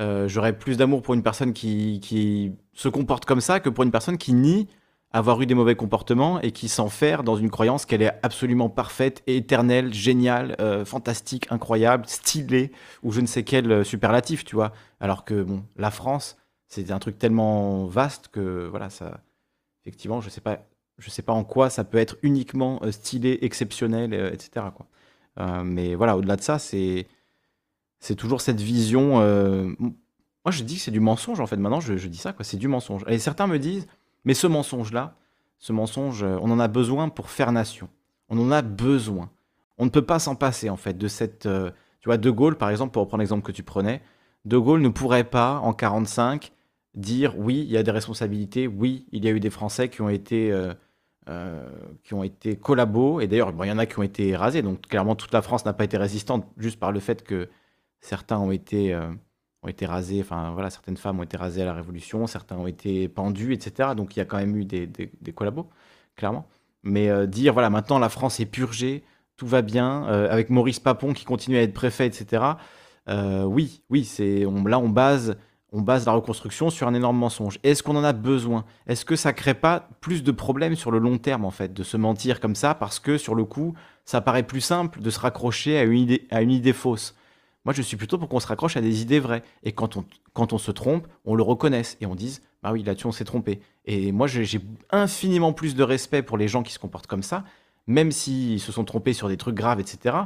euh, 0.00 0.28
j'aurais 0.28 0.58
plus 0.58 0.76
d'amour 0.76 1.02
pour 1.02 1.14
une 1.14 1.22
personne 1.22 1.52
qui, 1.52 2.52
se 2.74 2.88
comporte 2.88 3.24
comme 3.24 3.40
ça 3.40 3.60
que 3.60 3.68
pour 3.70 3.84
une 3.84 3.90
personne 3.90 4.18
qui 4.18 4.32
nie 4.34 4.68
avoir 5.12 5.40
eu 5.40 5.46
des 5.46 5.54
mauvais 5.54 5.76
comportements 5.76 6.40
et 6.40 6.52
qui 6.52 6.68
s'enferme 6.68 7.24
dans 7.24 7.36
une 7.36 7.50
croyance 7.50 7.86
qu'elle 7.86 8.02
est 8.02 8.12
absolument 8.22 8.68
parfaite, 8.68 9.22
éternelle, 9.26 9.94
géniale, 9.94 10.56
euh, 10.60 10.84
fantastique, 10.84 11.46
incroyable, 11.50 12.04
stylée, 12.06 12.72
ou 13.02 13.12
je 13.12 13.20
ne 13.20 13.26
sais 13.26 13.42
quel 13.44 13.70
euh, 13.70 13.84
superlatif, 13.84 14.44
tu 14.44 14.56
vois. 14.56 14.72
Alors 15.00 15.24
que, 15.24 15.42
bon, 15.42 15.64
la 15.76 15.90
France, 15.90 16.36
c'est 16.68 16.90
un 16.90 16.98
truc 16.98 17.18
tellement 17.18 17.86
vaste 17.86 18.28
que, 18.28 18.66
voilà, 18.68 18.90
ça... 18.90 19.20
Effectivement, 19.84 20.20
je 20.20 20.28
sais 20.30 20.40
pas, 20.40 20.66
je 20.98 21.10
sais 21.10 21.22
pas 21.22 21.32
en 21.32 21.44
quoi 21.44 21.70
ça 21.70 21.84
peut 21.84 21.98
être 21.98 22.16
uniquement 22.22 22.80
euh, 22.82 22.90
stylé, 22.90 23.38
exceptionnel, 23.42 24.14
euh, 24.14 24.32
etc.. 24.32 24.66
Euh, 25.38 25.62
mais 25.62 25.94
voilà, 25.94 26.16
au-delà 26.16 26.36
de 26.36 26.42
ça, 26.42 26.58
c'est 26.58 27.06
c'est 27.98 28.14
toujours 28.14 28.40
cette 28.40 28.60
vision. 28.60 29.16
Moi, 29.18 30.52
je 30.52 30.62
dis 30.62 30.76
que 30.76 30.80
c'est 30.82 30.90
du 30.90 31.00
mensonge, 31.00 31.40
en 31.40 31.46
fait. 31.46 31.56
Maintenant, 31.56 31.80
je, 31.80 31.94
dis 31.94 32.18
ça, 32.18 32.32
quoi. 32.32 32.44
C'est 32.44 32.56
du 32.56 32.68
mensonge. 32.68 33.04
Et 33.08 33.18
certains 33.18 33.46
me 33.46 33.58
disent, 33.58 33.86
mais 34.24 34.34
ce 34.34 34.46
mensonge-là, 34.46 35.16
ce 35.58 35.72
mensonge, 35.72 36.22
on 36.22 36.50
en 36.50 36.60
a 36.60 36.68
besoin 36.68 37.08
pour 37.08 37.30
faire 37.30 37.50
nation. 37.52 37.88
On 38.28 38.38
en 38.38 38.52
a 38.52 38.62
besoin. 38.62 39.30
On 39.78 39.86
ne 39.86 39.90
peut 39.90 40.04
pas 40.04 40.18
s'en 40.18 40.36
passer, 40.36 40.70
en 40.70 40.76
fait, 40.76 40.96
de 40.96 41.08
cette. 41.08 41.48
Tu 42.00 42.04
vois, 42.08 42.18
De 42.18 42.30
Gaulle, 42.30 42.56
par 42.56 42.70
exemple, 42.70 42.92
pour 42.92 43.02
reprendre 43.02 43.22
l'exemple 43.22 43.44
que 43.44 43.52
tu 43.52 43.62
prenais, 43.62 44.02
De 44.44 44.58
Gaulle 44.58 44.82
ne 44.82 44.90
pourrait 44.90 45.24
pas, 45.24 45.58
en 45.58 45.72
45, 45.72 46.52
dire 46.94 47.36
oui, 47.38 47.64
il 47.66 47.70
y 47.70 47.78
a 47.78 47.82
des 47.82 47.90
responsabilités, 47.90 48.68
oui, 48.68 49.06
il 49.10 49.24
y 49.24 49.28
a 49.28 49.32
eu 49.32 49.40
des 49.40 49.50
Français 49.50 49.88
qui 49.88 50.02
ont 50.02 50.10
été. 50.10 50.52
Euh, 51.28 51.68
qui 52.04 52.14
ont 52.14 52.22
été 52.22 52.54
collabos, 52.56 53.20
et 53.20 53.26
d'ailleurs, 53.26 53.52
il 53.60 53.66
y 53.66 53.72
en 53.72 53.78
a 53.78 53.86
qui 53.86 53.98
ont 53.98 54.04
été 54.04 54.36
rasés, 54.36 54.62
donc 54.62 54.82
clairement 54.82 55.16
toute 55.16 55.32
la 55.32 55.42
France 55.42 55.64
n'a 55.64 55.72
pas 55.72 55.82
été 55.82 55.96
résistante 55.96 56.46
juste 56.56 56.78
par 56.78 56.92
le 56.92 57.00
fait 57.00 57.24
que 57.24 57.48
certains 57.98 58.38
ont 58.38 58.52
été, 58.52 58.94
euh, 58.94 59.10
ont 59.64 59.68
été 59.68 59.86
rasés, 59.86 60.20
enfin 60.20 60.52
voilà, 60.52 60.70
certaines 60.70 60.96
femmes 60.96 61.18
ont 61.18 61.24
été 61.24 61.36
rasées 61.36 61.62
à 61.62 61.64
la 61.64 61.72
Révolution, 61.72 62.28
certains 62.28 62.56
ont 62.56 62.68
été 62.68 63.08
pendus, 63.08 63.54
etc. 63.54 63.90
Donc 63.96 64.14
il 64.14 64.20
y 64.20 64.22
a 64.22 64.24
quand 64.24 64.36
même 64.36 64.56
eu 64.56 64.64
des, 64.64 64.86
des, 64.86 65.32
collabos, 65.32 65.68
clairement. 66.14 66.46
Mais 66.84 67.10
euh, 67.10 67.26
dire, 67.26 67.52
voilà, 67.54 67.70
maintenant 67.70 67.98
la 67.98 68.08
France 68.08 68.38
est 68.38 68.46
purgée, 68.46 69.02
tout 69.36 69.48
va 69.48 69.62
bien, 69.62 70.04
avec 70.04 70.48
Maurice 70.48 70.78
Papon 70.78 71.12
qui 71.12 71.24
continue 71.24 71.58
à 71.58 71.62
être 71.62 71.74
préfet, 71.74 72.06
etc. 72.06 72.42
oui, 73.08 73.82
oui, 73.90 74.04
c'est 74.04 74.46
on, 74.46 74.64
là 74.64 74.78
on 74.78 74.88
base, 74.88 75.36
on 75.72 75.82
base 75.82 76.06
la 76.06 76.12
reconstruction 76.12 76.70
sur 76.70 76.86
un 76.86 76.94
énorme 76.94 77.18
mensonge. 77.18 77.58
Est-ce 77.62 77.82
qu'on 77.82 77.96
en 77.96 78.04
a 78.04 78.12
besoin? 78.12 78.64
Est-ce 78.86 79.04
que 79.04 79.16
ça 79.16 79.32
crée 79.32 79.54
pas 79.54 79.88
plus 80.00 80.22
de 80.22 80.32
problèmes 80.32 80.76
sur 80.76 80.90
le 80.90 80.98
long 80.98 81.18
terme 81.18 81.44
en 81.44 81.50
fait 81.50 81.72
de 81.72 81.82
se 81.82 81.96
mentir 81.96 82.40
comme 82.40 82.54
ça 82.54 82.74
parce 82.74 82.98
que 82.98 83.18
sur 83.18 83.34
le 83.34 83.44
coup 83.44 83.74
ça 84.04 84.20
paraît 84.20 84.44
plus 84.44 84.60
simple 84.60 85.00
de 85.00 85.10
se 85.10 85.18
raccrocher 85.18 85.78
à 85.78 85.82
une 86.40 86.50
idée, 86.50 86.72
fausse? 86.72 87.14
Moi, 87.64 87.74
je 87.74 87.82
suis 87.82 87.96
plutôt 87.96 88.16
pour 88.16 88.28
qu'on 88.28 88.38
se 88.38 88.46
raccroche 88.46 88.76
à 88.76 88.80
des 88.80 89.02
idées 89.02 89.18
vraies. 89.18 89.42
Et 89.64 89.72
quand 89.72 89.96
on, 89.96 90.04
quand 90.34 90.52
on 90.52 90.58
se 90.58 90.70
trompe, 90.70 91.08
on 91.24 91.34
le 91.34 91.42
reconnaisse 91.42 91.96
et 92.00 92.06
on 92.06 92.14
dise, 92.14 92.42
bah 92.62 92.70
oui, 92.70 92.84
là-dessus, 92.84 93.08
on 93.08 93.12
s'est 93.12 93.24
trompé. 93.24 93.60
Et 93.86 94.12
moi, 94.12 94.28
j'ai 94.28 94.60
infiniment 94.92 95.52
plus 95.52 95.74
de 95.74 95.82
respect 95.82 96.22
pour 96.22 96.38
les 96.38 96.46
gens 96.46 96.62
qui 96.62 96.72
se 96.72 96.78
comportent 96.78 97.08
comme 97.08 97.24
ça, 97.24 97.42
même 97.88 98.12
s'ils 98.12 98.60
se 98.60 98.70
sont 98.70 98.84
trompés 98.84 99.14
sur 99.14 99.26
des 99.26 99.36
trucs 99.36 99.56
graves, 99.56 99.80
etc. 99.80 100.16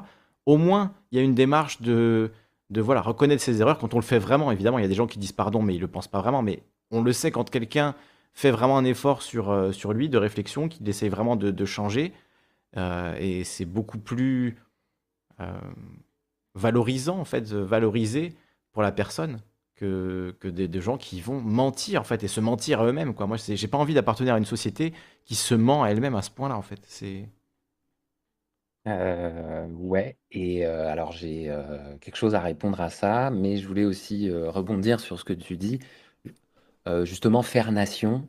Au 0.45 0.59
moins, 0.59 0.93
il 1.11 1.17
y 1.17 1.19
a 1.19 1.25
une 1.25 1.35
démarche 1.35 1.81
de, 1.81 2.31
de 2.71 2.81
voilà, 2.81 3.01
reconnaître 3.03 3.43
ses 3.43 3.61
erreurs 3.61 3.79
quand 3.79 3.95
on 3.95 3.99
le 3.99 4.05
fait 4.05 4.19
vraiment. 4.19 4.51
Évidemment, 4.51 4.79
il 4.79 4.83
y 4.83 4.85
a 4.85 4.89
des 4.89 4.95
gens 4.95 5.07
qui 5.07 5.19
disent 5.19 5.33
pardon, 5.33 5.63
mais 5.63 5.75
ils 5.75 5.81
le 5.81 5.89
pensent 5.89 6.09
pas 6.09 6.21
vraiment. 6.21 6.43
Mais 6.43 6.63
on 6.91 7.03
le 7.03 7.13
sait 7.13 7.31
quand 7.31 7.49
quelqu'un 7.51 7.95
fait 8.33 8.51
vraiment 8.51 8.79
un 8.79 8.85
effort 8.85 9.23
sur, 9.23 9.51
euh, 9.51 9.73
sur 9.73 9.93
lui, 9.93 10.09
de 10.09 10.19
réflexion, 10.19 10.69
qu'il 10.69 10.89
essaye 10.89 11.09
vraiment 11.09 11.37
de, 11.37 11.65
changer. 11.65 12.13
Euh, 12.77 13.17
et 13.19 13.45
c'est 13.45 13.65
beaucoup 13.65 13.99
plus 13.99 14.57
euh, 15.41 15.53
valorisant, 16.55 17.19
en 17.19 17.25
fait, 17.25 17.53
valorisé 17.53 18.35
pour 18.73 18.83
la 18.83 18.93
personne 18.93 19.41
que, 19.75 20.37
que 20.39 20.47
des, 20.47 20.69
des 20.69 20.81
gens 20.81 20.97
qui 20.97 21.21
vont 21.21 21.41
mentir, 21.41 22.01
en 22.01 22.05
fait, 22.05 22.23
et 22.23 22.29
se 22.29 22.41
mentir 22.41 22.81
à 22.81 22.87
eux-mêmes, 22.87 23.15
quoi. 23.15 23.27
Moi, 23.27 23.37
j'ai 23.37 23.69
pas 23.69 23.79
envie 23.79 23.95
d'appartenir 23.95 24.35
à 24.35 24.39
une 24.39 24.45
société 24.45 24.93
qui 25.25 25.35
se 25.35 25.55
ment 25.55 25.83
à 25.83 25.89
elle-même 25.89 26.15
à 26.15 26.23
ce 26.23 26.31
point-là, 26.31 26.57
en 26.57 26.63
fait. 26.63 26.81
C'est... 26.87 27.29
Euh, 28.99 29.67
ouais, 29.69 30.17
et 30.33 30.67
euh, 30.67 30.89
alors 30.89 31.13
j'ai 31.13 31.49
euh, 31.49 31.97
quelque 32.01 32.17
chose 32.17 32.35
à 32.35 32.41
répondre 32.41 32.81
à 32.81 32.91
ça, 32.91 33.31
mais 33.31 33.57
je 33.59 33.67
voulais 33.67 33.85
aussi 33.85 34.31
rebondir 34.31 35.01
sur 35.01 35.19
ce 35.19 35.25
que 35.25 35.33
tu 35.33 35.57
dis. 35.57 35.79
Justement, 37.05 37.43
faire 37.43 37.71
nation, 37.71 38.27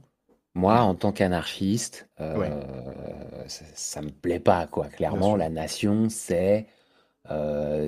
moi, 0.53 0.81
en 0.81 0.93
tant 0.93 1.11
qu'anarchiste, 1.11 2.07
ça, 2.17 3.65
ça 3.73 4.01
me 4.03 4.11
plaît 4.11 4.39
pas, 4.39 4.67
quoi. 4.67 4.85
Clairement, 4.85 5.29
sûr. 5.29 5.37
la 5.37 5.49
nation, 5.49 6.09
c'est 6.09 6.67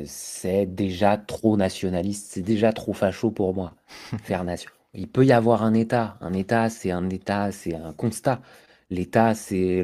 c'est 0.06 0.66
déjà 0.66 1.18
trop 1.18 1.58
nationaliste, 1.58 2.32
c'est 2.32 2.41
déjà 2.41 2.74
trop 2.74 2.94
facho 2.94 3.30
pour 3.30 3.54
moi. 3.54 3.74
Faire 4.24 4.44
nation. 4.44 4.72
Il 4.95 5.08
peut 5.08 5.26
y 5.26 5.32
avoir 5.32 5.64
un 5.64 5.76
État. 5.76 6.18
Un 6.22 6.34
État, 6.34 6.70
c'est 6.70 6.91
un 6.91 7.10
État, 7.10 7.52
c'est 7.52 7.76
un 7.76 7.94
constat. 7.94 8.41
L'État, 8.90 9.36
c'est 9.36 9.84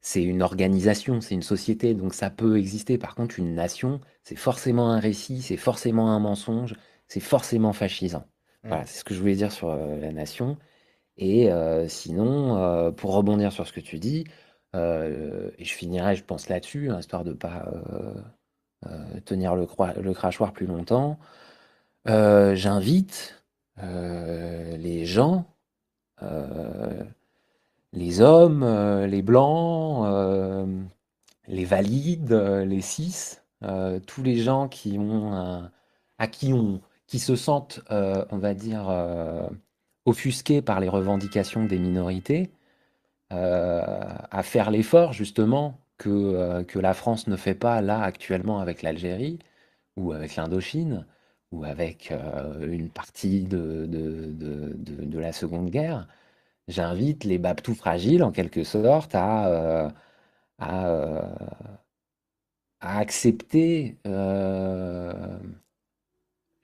c'est 0.00 0.22
une 0.22 0.42
organisation, 0.42 1.20
c'est 1.20 1.34
une 1.34 1.42
société, 1.42 1.94
donc 1.94 2.14
ça 2.14 2.30
peut 2.30 2.58
exister. 2.58 2.98
Par 2.98 3.14
contre, 3.14 3.38
une 3.38 3.54
nation, 3.54 4.00
c'est 4.24 4.36
forcément 4.36 4.90
un 4.92 5.00
récit, 5.00 5.42
c'est 5.42 5.56
forcément 5.56 6.10
un 6.12 6.20
mensonge, 6.20 6.74
c'est 7.08 7.20
forcément 7.20 7.72
fascisant. 7.72 8.26
Voilà, 8.68 8.84
Mm. 8.84 8.86
c'est 8.86 8.98
ce 9.00 9.04
que 9.04 9.14
je 9.14 9.20
voulais 9.20 9.34
dire 9.36 9.52
sur 9.52 9.70
euh, 9.70 9.98
la 9.98 10.12
nation. 10.12 10.58
Et 11.16 11.50
euh, 11.52 11.88
sinon, 11.88 12.58
euh, 12.58 12.90
pour 12.92 13.14
rebondir 13.14 13.52
sur 13.52 13.66
ce 13.66 13.72
que 13.72 13.80
tu 13.80 13.98
dis, 13.98 14.24
et 14.74 15.64
je 15.64 15.74
finirai, 15.74 16.16
je 16.16 16.24
pense, 16.24 16.48
là-dessus, 16.48 16.90
hein, 16.90 17.00
histoire 17.00 17.24
de 17.24 17.32
pas 17.32 17.66
euh, 17.72 18.14
euh, 18.86 19.20
tenir 19.24 19.56
le, 19.56 19.66
le 20.00 20.14
crachoir 20.14 20.52
plus 20.52 20.66
longtemps, 20.66 21.18
j'invite 22.06 23.42
les 23.78 25.04
gens, 25.06 25.46
les 27.98 28.20
hommes, 28.20 28.62
euh, 28.62 29.06
les 29.06 29.22
blancs, 29.22 30.06
euh, 30.06 30.66
les 31.48 31.64
valides, 31.64 32.32
euh, 32.32 32.64
les 32.64 32.80
cis, 32.80 33.36
tous 34.06 34.22
les 34.22 34.36
gens 34.38 34.68
qui 34.68 34.98
ont 34.98 35.68
à 36.18 36.26
qui 36.28 36.52
on, 36.52 36.80
qui 37.08 37.18
se 37.18 37.34
sentent, 37.36 37.80
on 37.90 38.38
va 38.38 38.54
dire, 38.54 38.88
offusqués 40.06 40.62
par 40.62 40.78
les 40.80 40.88
revendications 40.88 41.64
des 41.64 41.78
minorités, 41.78 42.52
à 43.30 44.42
faire 44.44 44.70
l'effort 44.70 45.12
justement 45.12 45.80
que, 45.98 46.62
que 46.64 46.78
la 46.78 46.94
France 46.94 47.26
ne 47.26 47.36
fait 47.36 47.56
pas 47.56 47.80
là 47.82 48.00
actuellement 48.02 48.60
avec 48.60 48.82
l'Algérie 48.82 49.40
ou 49.96 50.12
avec 50.12 50.36
l'Indochine 50.36 51.04
ou 51.50 51.64
avec 51.64 52.12
une 52.60 52.90
partie 52.90 53.42
de, 53.42 53.86
de, 53.86 54.26
de, 54.30 55.04
de, 55.04 55.18
la 55.18 55.32
Seconde 55.32 55.70
Guerre, 55.70 56.06
j'invite 56.68 57.24
les 57.24 57.38
tout 57.62 57.74
fragiles, 57.74 58.22
en 58.22 58.32
quelque 58.32 58.64
sorte, 58.64 59.14
à, 59.14 59.92
à, 60.58 61.20
à 62.80 62.98
accepter 62.98 63.96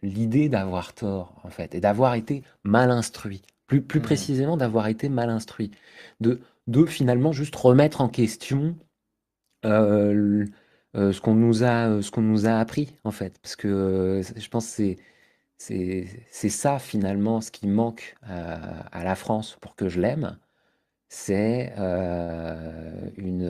l'idée 0.03 0.49
d'avoir 0.49 0.95
tort, 0.95 1.41
en 1.43 1.51
fait, 1.51 1.75
et 1.75 1.81
d'avoir 1.81 2.15
été 2.15 2.43
mal 2.63 2.91
instruit. 2.91 3.43
Plus, 3.67 3.81
plus 3.83 4.01
mmh. 4.01 4.03
précisément, 4.03 4.57
d'avoir 4.57 4.89
été 4.89 5.09
mal 5.09 5.31
instruit. 5.31 5.71
De, 6.21 6.41
de 6.67 6.85
finalement 6.85 7.33
juste 7.33 7.57
remettre 7.57 8.01
en 8.03 8.09
question 8.09 8.77
euh, 10.97 11.13
ce 11.13 11.21
qu'on 11.21 11.35
nous 11.35 11.65
a, 11.65 11.89
euh, 11.89 12.03
ce 12.03 12.21
nous 12.21 12.47
a 12.47 12.53
appris 12.53 12.97
en 13.03 13.11
fait, 13.11 13.39
parce 13.41 13.57
que 13.57 13.67
euh, 13.67 14.23
je 14.23 14.49
pense 14.49 14.67
que 14.67 14.73
c'est 14.73 14.97
c'est 15.67 16.49
ça 16.49 16.79
finalement 16.79 17.41
ce 17.41 17.51
qui 17.51 17.67
manque 17.67 18.17
à, 18.23 18.55
à 18.97 19.05
la 19.05 19.15
France 19.15 19.57
pour 19.61 19.77
que 19.77 19.89
je 19.89 20.01
l'aime, 20.01 20.39
c'est 21.09 21.73
une 23.17 23.49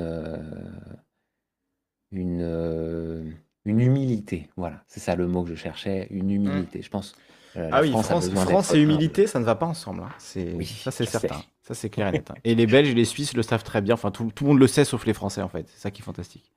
une 2.12 3.34
une 3.64 3.80
humilité. 3.80 4.48
Voilà, 4.56 4.82
c'est 4.86 5.00
ça 5.00 5.16
le 5.16 5.26
mot 5.26 5.42
que 5.42 5.50
je 5.50 5.54
cherchais, 5.54 6.06
une 6.10 6.26
mmh. 6.26 6.30
humilité. 6.30 6.82
Je 6.82 6.90
pense. 6.90 7.14
ah 7.56 7.80
oui, 7.82 7.90
France, 7.90 8.28
France 8.30 8.74
et 8.74 8.80
humilité, 8.80 9.26
ça 9.26 9.40
ne 9.40 9.44
va 9.44 9.54
pas 9.54 9.66
ensemble. 9.66 10.02
Hein. 10.02 10.10
C'est 10.18 10.52
oui, 10.52 10.66
ça, 10.66 10.90
c'est 10.90 11.06
certain. 11.06 11.42
Ça, 11.62 11.74
c'est 11.74 11.88
clair 11.88 12.08
et 12.08 12.12
net. 12.12 12.30
Hein. 12.30 12.34
Et 12.44 12.54
les 12.54 12.66
Belges 12.66 12.90
et 12.90 12.94
les 12.94 13.06
Suisses 13.06 13.34
le 13.34 13.42
savent 13.42 13.64
très 13.64 13.80
bien. 13.80 13.94
Enfin, 13.94 14.10
tout, 14.10 14.30
tout 14.34 14.44
le 14.44 14.50
monde 14.50 14.58
le 14.58 14.66
sait, 14.66 14.84
sauf 14.84 15.06
les 15.06 15.14
Français, 15.14 15.40
en 15.40 15.48
fait. 15.48 15.66
C'est 15.68 15.80
ça 15.80 15.90
qui 15.90 16.02
est 16.02 16.04
fantastique. 16.04 16.52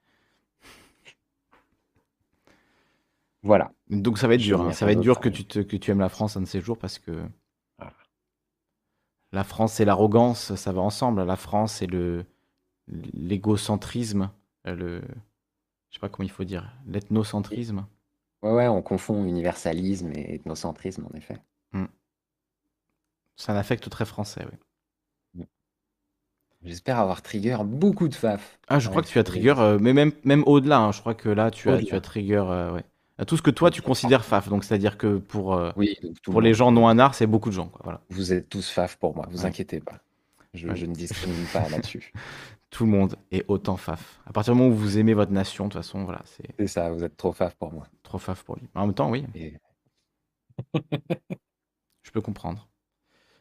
Voilà. 3.48 3.72
Donc 3.90 4.18
ça 4.18 4.28
va 4.28 4.34
être 4.34 4.42
dur. 4.42 4.62
Hein. 4.62 4.74
Ça 4.74 4.86
va 4.86 4.92
être 4.92 5.00
dur 5.00 5.22
que 5.22 5.30
tu, 5.30 5.46
te, 5.46 5.60
que 5.60 5.78
tu 5.78 5.90
aimes 5.90 6.02
la 6.02 6.10
France 6.10 6.36
un 6.36 6.42
de 6.42 6.46
ces 6.46 6.60
jours 6.60 6.78
parce 6.78 7.00
que 7.00 7.24
la 9.32 9.46
France 9.46 9.80
et 9.80 9.86
l'arrogance, 9.86 10.54
ça 10.56 10.72
va 10.74 10.82
ensemble. 10.82 11.24
La 11.24 11.38
France 11.38 11.82
et 11.82 11.88
le 11.88 12.26
l'égocentrisme, 12.88 14.32
le 14.66 15.02
je 15.90 15.96
sais 15.96 16.00
pas 16.02 16.10
comment 16.10 16.26
il 16.26 16.32
faut 16.32 16.44
dire, 16.44 16.74
l'ethnocentrisme. 16.86 17.86
Ouais, 18.42 18.52
ouais, 18.52 18.68
on 18.68 18.82
confond 18.82 19.26
universalisme 19.26 20.12
et 20.14 20.36
ethnocentrisme 20.36 21.08
en 21.10 21.18
effet. 21.18 21.38
Hmm. 21.72 21.86
C'est 23.38 23.52
un 23.54 23.56
affect 23.56 23.90
très 23.90 24.06
français, 24.06 24.46
oui. 24.52 24.58
J'espère 26.64 27.00
avoir 27.00 27.22
trigger 27.22 27.60
beaucoup 27.64 28.10
de 28.10 28.16
faf. 28.16 28.60
Ah, 28.68 28.80
je 28.80 28.90
crois 28.90 29.02
que 29.02 29.08
tu 29.08 29.20
as 29.20 29.24
trigger, 29.24 29.56
euh, 29.58 29.78
mais 29.80 29.94
même, 29.94 30.12
même 30.26 30.44
au-delà. 30.48 30.80
Hein. 30.80 30.92
je 30.92 31.00
crois 31.00 31.14
que 31.14 31.30
là, 31.30 31.52
tu 31.52 31.70
as, 31.70 31.82
tu 31.82 31.96
as 31.96 32.02
trigger. 32.02 32.44
Euh, 32.50 32.74
ouais. 32.74 32.84
Tout 33.26 33.36
ce 33.38 33.42
que 33.42 33.50
toi 33.52 33.72
tu 33.72 33.82
considères 33.82 34.24
faf, 34.24 34.48
donc 34.50 34.64
c'est-à-dire 34.64 34.98
que 34.98 35.18
pour, 35.18 35.56
euh, 35.56 35.72
Oui, 35.76 35.98
pour 36.24 36.40
les 36.42 36.54
gens 36.54 36.72
non 36.72 36.88
art, 37.00 37.16
c'est 37.16 37.26
beaucoup 37.28 37.50
de 37.50 37.56
gens. 37.56 37.68
Quoi, 37.68 37.82
voilà. 37.84 38.02
Vous 38.10 38.32
êtes 38.34 38.48
tous 38.50 38.70
faf 38.70 38.98
pour 38.98 39.16
moi, 39.16 39.28
vous 39.32 39.46
inquiétez 39.46 39.80
pas. 39.80 40.00
Je, 40.54 40.74
je 40.76 40.86
ne 40.86 40.94
discrimine 40.94 41.46
pas 41.52 41.68
là-dessus. 41.70 42.12
Tout 42.70 42.86
le 42.86 42.92
monde 42.92 43.16
est 43.32 43.46
autant 43.48 43.78
faf. 43.78 44.20
À 44.26 44.34
partir 44.34 44.54
du 44.54 44.60
moment 44.60 44.72
où 44.74 44.78
vous 44.78 44.98
aimez 44.98 45.14
votre 45.14 45.32
nation, 45.32 45.66
de 45.66 45.72
toute 45.72 45.82
façon, 45.82 46.04
voilà, 46.04 46.22
c'est 46.26 46.68
ça, 46.68 46.92
vous 46.92 47.04
êtes 47.04 47.18
trop 47.18 47.32
faf 47.32 47.56
pour 47.56 47.72
moi. 47.72 47.88
trop 48.04 48.18
faf 48.18 48.44
pour 48.44 48.56
lui. 48.58 48.68
En 48.76 48.86
même 48.86 48.94
temps, 48.94 49.10
oui, 49.10 49.26
je 52.04 52.12
peux 52.12 52.22
comprendre. 52.22 52.68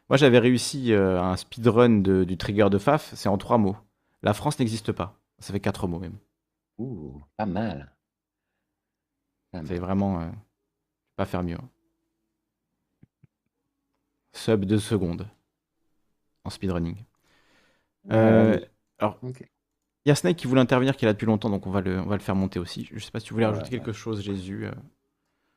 Moi, 0.09 0.17
j'avais 0.17 0.39
réussi 0.39 0.93
euh, 0.93 1.21
un 1.21 1.35
speedrun 1.35 2.01
de- 2.01 2.23
du 2.23 2.37
trigger 2.37 2.69
de 2.69 2.77
faf, 2.77 3.13
c'est 3.15 3.29
en 3.29 3.37
trois 3.37 3.57
mots. 3.57 3.75
La 4.23 4.33
France 4.33 4.57
n'existe 4.59 4.91
pas. 4.91 5.19
Ça 5.39 5.53
fait 5.53 5.59
quatre 5.59 5.87
mots 5.87 5.99
même. 5.99 6.17
Ouh, 6.77 7.21
pas 7.35 7.45
mal. 7.45 7.91
C'est 9.53 9.79
vraiment 9.79 10.21
euh, 10.21 10.29
pas 11.15 11.25
faire 11.25 11.43
mieux. 11.43 11.55
Hein. 11.55 11.69
Sub 14.33 14.65
2 14.65 14.79
secondes 14.79 15.27
en 16.43 16.49
speedrunning. 16.49 16.97
Euh, 18.11 18.59
alors, 18.99 19.19
il 19.23 19.33
y 20.05 20.11
a 20.11 20.15
Snake 20.15 20.37
qui 20.37 20.47
voulait 20.47 20.61
intervenir, 20.61 20.95
qui 20.95 21.05
est 21.05 21.07
là 21.07 21.13
depuis 21.13 21.25
longtemps, 21.25 21.49
donc 21.49 21.67
on 21.67 21.71
va 21.71 21.81
le, 21.81 21.99
on 21.99 22.05
va 22.05 22.15
le 22.15 22.21
faire 22.21 22.35
monter 22.35 22.59
aussi. 22.59 22.87
Je 22.93 22.99
sais 22.99 23.11
pas 23.11 23.19
si 23.19 23.25
tu 23.25 23.33
voulais 23.33 23.45
rajouter 23.45 23.69
quelque 23.69 23.91
chose, 23.91 24.21
Jésus. 24.21 24.65
Euh. 24.65 24.71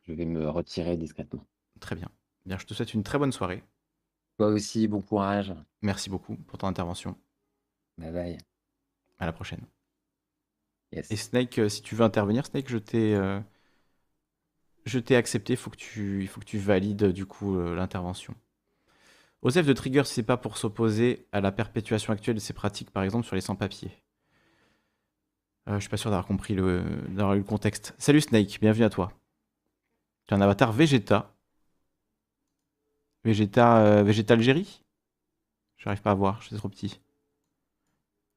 Je 0.02 0.12
vais 0.12 0.24
me 0.24 0.48
retirer 0.48 0.96
discrètement. 0.96 1.44
Très 1.78 1.94
bien. 1.94 2.08
Bien, 2.46 2.58
je 2.58 2.66
te 2.66 2.74
souhaite 2.74 2.94
une 2.94 3.02
très 3.02 3.18
bonne 3.18 3.32
soirée. 3.32 3.62
Toi 4.38 4.48
aussi, 4.48 4.88
bon 4.88 5.02
courage. 5.02 5.54
Merci 5.82 6.08
beaucoup 6.10 6.36
pour 6.36 6.58
ton 6.58 6.66
intervention. 6.66 7.16
Bye 7.98 8.12
bye. 8.12 8.38
À 9.18 9.26
la 9.26 9.32
prochaine. 9.32 9.60
Yes. 10.92 11.10
Et 11.10 11.16
Snake, 11.16 11.60
si 11.68 11.82
tu 11.82 11.94
veux 11.94 12.04
intervenir, 12.04 12.46
Snake, 12.46 12.68
je 12.68 12.78
t'ai 12.78 13.14
je 14.90 14.98
t'ai 14.98 15.16
accepté, 15.16 15.54
il 15.54 15.56
faut 15.56 15.70
que 15.70 15.76
tu 16.44 16.58
valides 16.58 17.06
du 17.12 17.24
coup 17.24 17.56
euh, 17.56 17.74
l'intervention. 17.76 18.34
Osef 19.42 19.64
de 19.66 19.72
Trigger, 19.72 20.02
c'est 20.04 20.22
pas 20.22 20.36
pour 20.36 20.58
s'opposer 20.58 21.26
à 21.32 21.40
la 21.40 21.52
perpétuation 21.52 22.12
actuelle 22.12 22.34
de 22.34 22.40
ces 22.40 22.52
pratiques, 22.52 22.90
par 22.90 23.02
exemple 23.04 23.26
sur 23.26 23.36
les 23.36 23.40
sans-papiers. 23.40 23.92
Euh, 25.68 25.74
je 25.76 25.80
suis 25.80 25.88
pas 25.88 25.96
sûr 25.96 26.10
d'avoir 26.10 26.26
compris 26.26 26.54
le, 26.54 27.42
contexte. 27.46 27.94
Salut 27.98 28.20
Snake, 28.20 28.58
bienvenue 28.60 28.84
à 28.84 28.90
toi. 28.90 29.12
Tu 30.26 30.34
un 30.34 30.40
avatar 30.40 30.72
Vegeta. 30.72 31.34
Vegeta, 33.24 33.78
euh, 33.78 34.02
Vegeta 34.02 34.34
Algérie? 34.34 34.82
J'arrive 35.78 36.02
pas 36.02 36.10
à 36.10 36.14
voir, 36.14 36.42
je 36.42 36.48
suis 36.48 36.56
trop 36.56 36.68
petit. 36.68 37.00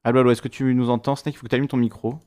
Allo, 0.03 0.19
allo, 0.19 0.31
est-ce 0.31 0.41
que 0.41 0.47
tu 0.47 0.73
nous 0.75 0.89
entends 0.89 1.15
Snake? 1.15 1.35
Il 1.35 1.37
faut 1.37 1.43
que 1.43 1.49
tu 1.49 1.55
allumes 1.55 1.67
ton 1.67 1.77
micro. 1.77 2.19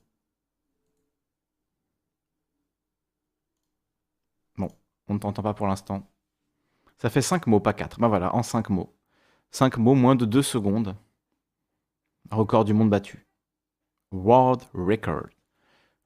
On 5.09 5.15
ne 5.15 5.19
t'entend 5.19 5.43
pas 5.43 5.55
pour 5.55 5.67
l'instant. 5.67 6.07
Ça 6.99 7.11
fait 7.11 7.23
5 7.23 7.47
mots, 7.47 7.61
pas 7.61 7.73
4. 7.73 8.01
Ben 8.01 8.09
voilà, 8.09 8.35
en 8.35 8.43
5 8.43 8.71
mots. 8.71 8.95
5 9.51 9.77
mots, 9.79 9.95
moins 9.95 10.17
de 10.17 10.25
2 10.25 10.43
secondes. 10.43 10.97
Record 12.31 12.65
du 12.65 12.73
monde 12.73 12.91
battu. 12.91 13.27
World 14.13 14.63
Record. 14.75 15.29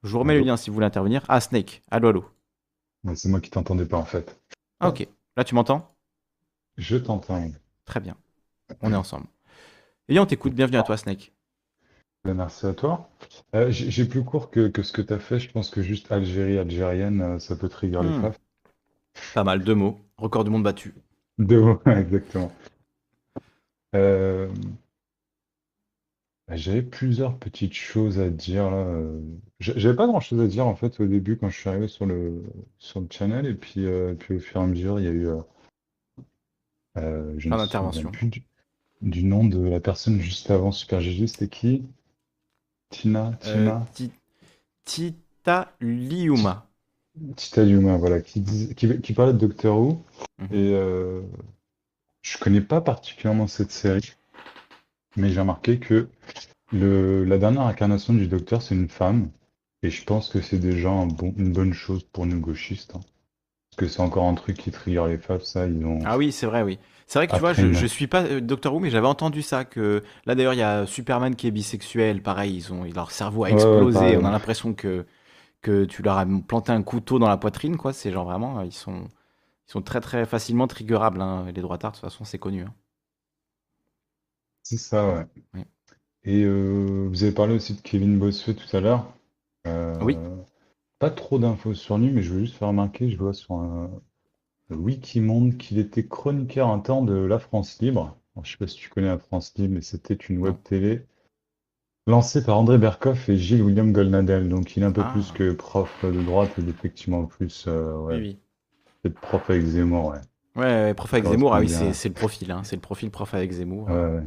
Je 0.03 0.11
vous 0.11 0.19
remets 0.19 0.35
le 0.35 0.41
lien 0.41 0.57
si 0.57 0.69
vous 0.69 0.73
voulez 0.75 0.85
intervenir. 0.85 1.23
Ah, 1.27 1.39
Snake. 1.39 1.81
Allô, 1.89 2.09
allô. 2.09 2.25
C'est 3.15 3.29
moi 3.29 3.39
qui 3.39 3.49
t'entendais 3.49 3.85
pas 3.85 3.97
en 3.97 4.05
fait. 4.05 4.39
Ah, 4.79 4.89
ok. 4.89 5.07
Là, 5.37 5.43
tu 5.43 5.55
m'entends? 5.55 5.87
Je 6.77 6.97
t'entends. 6.97 7.51
Très 7.85 7.99
bien. 7.99 8.15
On 8.81 8.91
est 8.91 8.95
ensemble. 8.95 9.27
Et 10.07 10.19
on 10.19 10.25
t'écoute. 10.25 10.53
Bienvenue 10.53 10.77
à 10.77 10.83
toi, 10.83 10.97
Snake. 10.97 11.33
Ben, 12.23 12.33
merci 12.33 12.65
à 12.65 12.73
toi. 12.73 13.09
Euh, 13.55 13.71
j'ai 13.71 14.05
plus 14.05 14.23
court 14.23 14.51
que, 14.51 14.71
ce 14.81 14.91
que 14.91 15.01
tu 15.01 15.13
as 15.13 15.19
fait. 15.19 15.39
Je 15.39 15.51
pense 15.51 15.69
que 15.69 15.81
juste 15.81 16.11
Algérie, 16.11 16.57
algérienne, 16.57 17.21
euh, 17.21 17.39
ça 17.39 17.55
peut 17.55 17.69
trigger 17.69 18.01
les 18.03 18.09
hmm. 18.09 18.33
Pas 19.33 19.43
mal, 19.43 19.63
deux 19.63 19.75
mots. 19.75 19.99
Record 20.17 20.43
du 20.43 20.49
monde 20.49 20.63
battu. 20.63 20.93
Deux 21.37 21.61
mots, 21.61 21.81
exactement. 21.85 22.51
Euh, 23.95 24.49
j'avais 26.49 26.81
plusieurs 26.81 27.37
petites 27.37 27.73
choses 27.73 28.19
à 28.19 28.29
dire 28.29 28.69
là. 28.69 28.77
Euh, 28.77 29.19
j'avais 29.59 29.95
pas 29.95 30.07
grand-chose 30.07 30.41
à 30.41 30.47
dire 30.47 30.65
en 30.65 30.75
fait 30.75 30.99
au 30.99 31.07
début 31.07 31.37
quand 31.37 31.49
je 31.49 31.59
suis 31.59 31.69
arrivé 31.69 31.87
sur 31.87 32.05
le 32.05 32.43
sur 32.77 32.99
le 32.99 33.07
channel 33.09 33.45
et 33.45 33.53
puis, 33.53 33.85
euh, 33.85 34.15
puis 34.15 34.35
au 34.35 34.39
fur 34.39 34.61
et 34.61 34.63
à 34.63 34.67
mesure 34.67 34.99
il 34.99 35.05
y 35.05 35.07
a 35.07 35.11
eu 35.11 35.27
je 36.95 37.49
d'intervention. 37.49 38.11
du, 39.01 39.23
nom 39.23 39.45
de 39.45 39.61
la 39.61 39.79
personne 39.79 40.19
juste 40.19 40.51
avant 40.51 40.71
Super 40.71 40.99
GG, 40.99 41.27
c'était 41.27 41.47
qui? 41.47 41.85
Tina, 42.89 43.37
Tina? 43.39 43.87
Tita 44.83 45.73
Liuma. 45.79 46.70
Tita 47.35 47.63
Yuma, 47.63 47.97
voilà, 47.97 48.21
qui, 48.21 48.43
qui, 48.75 49.13
parlait 49.13 49.33
de 49.33 49.37
Doctor 49.37 49.77
Who. 49.77 50.03
Mhm. 50.39 50.47
Et 50.51 50.73
euh, 50.73 51.21
je 52.21 52.37
connais 52.37 52.61
pas 52.61 52.81
particulièrement 52.81 53.47
cette 53.47 53.71
série, 53.71 54.13
mais 55.17 55.29
j'ai 55.29 55.39
remarqué 55.39 55.79
que 55.79 56.07
le, 56.71 57.23
la 57.25 57.37
dernière 57.37 57.63
incarnation 57.63 58.13
du 58.13 58.27
Docteur, 58.27 58.61
c'est 58.61 58.75
une 58.75 58.89
femme. 58.89 59.29
Et 59.83 59.89
je 59.89 60.03
pense 60.03 60.29
que 60.29 60.41
c'est 60.41 60.59
déjà 60.59 60.89
un 60.89 61.07
bon, 61.07 61.33
une 61.37 61.53
bonne 61.53 61.73
chose 61.73 62.03
pour 62.03 62.25
nous 62.25 62.39
gauchistes. 62.39 62.93
Hein. 62.95 63.01
Parce 63.71 63.77
que 63.77 63.87
c'est 63.87 64.01
encore 64.01 64.25
un 64.25 64.35
truc 64.35 64.57
qui 64.57 64.69
trigger 64.69 65.05
les 65.07 65.17
femmes, 65.17 65.39
ça, 65.41 65.65
ils 65.65 65.85
ont... 65.85 65.99
Ah 66.05 66.17
oui, 66.17 66.31
c'est 66.31 66.45
vrai, 66.45 66.61
oui. 66.61 66.77
C'est 67.07 67.19
vrai 67.19 67.27
que 67.27 67.33
tu 67.33 67.39
vois, 67.39 67.53
je, 67.53 67.73
je 67.73 67.85
suis 67.85 68.07
pas 68.07 68.23
euh, 68.23 68.39
Doctor 68.39 68.73
Who, 68.73 68.79
mais 68.79 68.89
j'avais 68.89 69.07
entendu 69.07 69.41
ça, 69.41 69.65
que 69.65 70.03
là 70.25 70.35
d'ailleurs, 70.35 70.53
il 70.53 70.59
y 70.59 70.63
a 70.63 70.85
Superman 70.85 71.35
qui 71.35 71.47
est 71.47 71.51
bisexuel, 71.51 72.21
pareil, 72.21 72.55
ils 72.55 72.73
ont, 72.73 72.85
leur 72.93 73.11
cerveau 73.11 73.43
a 73.43 73.49
explosé, 73.49 74.17
on 74.17 74.25
a 74.25 74.31
l'impression 74.31 74.73
que 74.73 75.05
que 75.61 75.85
tu 75.85 76.01
leur 76.01 76.17
as 76.17 76.25
planté 76.47 76.71
un 76.71 76.83
couteau 76.83 77.19
dans 77.19 77.27
la 77.27 77.37
poitrine, 77.37 77.77
quoi. 77.77 77.93
C'est 77.93 78.11
genre 78.11 78.25
vraiment, 78.25 78.61
ils 78.61 78.73
sont, 78.73 79.03
ils 79.67 79.71
sont 79.71 79.81
très 79.81 80.01
très 80.01 80.25
facilement 80.25 80.67
triggerables. 80.67 81.21
Hein. 81.21 81.51
Les 81.53 81.61
droits 81.61 81.77
de 81.77 81.83
toute 81.83 81.97
façon, 81.97 82.25
c'est 82.25 82.39
connu. 82.39 82.63
Hein. 82.63 82.73
C'est 84.63 84.77
ça, 84.77 85.27
ouais. 85.53 85.65
Et 86.23 86.43
euh, 86.43 87.07
vous 87.09 87.23
avez 87.23 87.31
parlé 87.31 87.55
aussi 87.55 87.73
de 87.73 87.81
Kevin 87.81 88.19
Bossuet 88.19 88.53
tout 88.53 88.75
à 88.75 88.79
l'heure. 88.79 89.13
Euh, 89.67 89.97
oui. 90.01 90.17
Pas 90.99 91.09
trop 91.09 91.39
d'infos 91.39 91.73
sur 91.73 91.97
lui, 91.97 92.11
mais 92.11 92.21
je 92.21 92.33
veux 92.33 92.41
juste 92.41 92.55
faire 92.55 92.67
remarquer, 92.67 93.09
je 93.09 93.17
vois 93.17 93.33
sur 93.33 93.55
un 93.55 93.89
Wikimonde 94.69 95.57
qu'il 95.57 95.79
était 95.79 96.07
chroniqueur 96.07 96.69
un 96.69 96.79
temps 96.79 97.03
de 97.03 97.13
La 97.13 97.39
France 97.39 97.79
Libre. 97.81 98.17
alors, 98.35 98.45
je 98.45 98.51
sais 98.51 98.57
pas 98.57 98.67
si 98.67 98.77
tu 98.77 98.89
connais 98.89 99.07
la 99.07 99.17
France 99.17 99.53
Libre, 99.57 99.75
mais 99.75 99.81
c'était 99.81 100.13
une 100.13 100.37
web 100.37 100.55
télé 100.63 101.07
lancée 102.07 102.43
par 102.43 102.57
André 102.57 102.77
Berkoff 102.77 103.29
et 103.29 103.37
Gilles 103.37 103.61
William 103.63 103.91
Goldnadel. 103.93 104.49
Donc 104.49 104.75
il 104.77 104.83
est 104.83 104.85
un 104.85 104.91
peu 104.91 105.01
Ah. 105.05 105.11
plus 105.11 105.31
que 105.31 105.51
prof 105.53 105.89
de 106.03 106.21
droite, 106.23 106.51
il 106.57 106.67
est 106.67 106.71
effectivement 106.71 107.25
plus 107.25 107.65
euh, 107.67 107.93
Oui, 107.97 108.13
ouais, 108.15 108.19
oui. 108.19 108.39
peut-être 109.03 109.19
prof 109.19 109.49
avec 109.49 109.63
Zemmour, 109.65 110.07
ouais. 110.07 110.19
Ouais, 110.55 110.63
ouais, 110.65 110.93
prof 110.93 111.13
avec 111.13 111.25
Ça 111.25 111.31
Zemmour, 111.31 111.53
ah 111.55 111.59
oui, 111.59 111.65
correspond 111.67 111.85
bien. 111.85 111.93
c'est 111.93 111.99
c'est 112.01 112.09
le 112.09 112.15
profil, 112.15 112.51
hein, 112.51 112.61
c'est 112.63 112.75
le 112.75 112.81
profil 112.81 113.09
prof 113.11 113.33
avec 113.33 113.51
Zemmour. 113.51 113.87
Ouais, 113.87 113.93
ouais. 113.93 114.23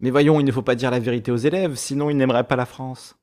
Mais 0.00 0.10
voyons, 0.10 0.38
il 0.40 0.44
ne 0.44 0.52
faut 0.52 0.62
pas 0.62 0.74
dire 0.74 0.90
la 0.90 1.00
vérité 1.00 1.32
aux 1.32 1.36
élèves, 1.36 1.74
sinon 1.76 2.10
ils 2.10 2.16
n'aimeraient 2.16 2.44
pas 2.46 2.56
la 2.56 2.66
France. 2.66 3.16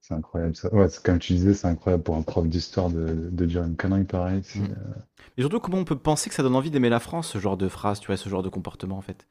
C'est 0.00 0.14
incroyable 0.14 0.56
ça. 0.56 0.72
Ouais, 0.74 0.88
c'est 0.88 1.02
comme 1.04 1.18
tu 1.18 1.32
disais, 1.34 1.54
c'est 1.54 1.66
incroyable 1.68 2.02
pour 2.02 2.16
un 2.16 2.22
prof 2.22 2.46
d'histoire 2.46 2.90
de, 2.90 3.28
de 3.30 3.44
dire 3.46 3.62
une 3.64 3.76
connerie 3.76 4.04
pareille. 4.04 4.42
c'est, 4.44 4.58
Mm. 4.60 4.64
euh, 4.72 4.94
Et 5.36 5.42
surtout, 5.42 5.60
comment 5.60 5.78
on 5.78 5.84
peut 5.84 5.96
penser 5.98 6.28
que 6.28 6.34
ça 6.34 6.42
donne 6.42 6.56
envie 6.56 6.70
d'aimer 6.70 6.88
la 6.88 7.00
France, 7.00 7.28
ce 7.28 7.38
genre 7.38 7.56
de 7.56 7.68
phrase, 7.68 8.00
tu 8.00 8.06
vois, 8.08 8.16
ce 8.16 8.28
genre 8.28 8.42
de 8.42 8.48
comportement, 8.48 8.96
en 8.98 9.00
fait? 9.02 9.26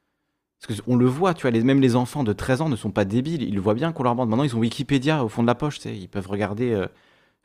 Parce 0.68 0.82
qu'on 0.82 0.96
le 0.96 1.06
voit, 1.06 1.34
tu 1.34 1.48
vois, 1.50 1.60
même 1.64 1.82
les 1.82 1.96
enfants 1.96 2.24
de 2.24 2.34
13 2.34 2.62
ans 2.62 2.70
ne 2.70 2.76
sont 2.76 2.92
pas 2.92 3.06
débiles, 3.06 3.42
ils 3.44 3.60
voient 3.60 3.74
bien 3.74 3.92
qu'on 3.92 4.04
leur 4.04 4.14
demande. 4.14 4.30
Maintenant, 4.30 4.44
ils 4.44 4.56
ont 4.56 4.60
Wikipédia 4.60 5.24
au 5.24 5.30
fond 5.30 5.42
de 5.42 5.48
la 5.48 5.56
poche, 5.56 5.78
tu 5.78 5.84
sais, 5.84 5.98
ils 5.98 6.08
peuvent 6.08 6.28
regarder, 6.28 6.72
euh, 6.74 6.88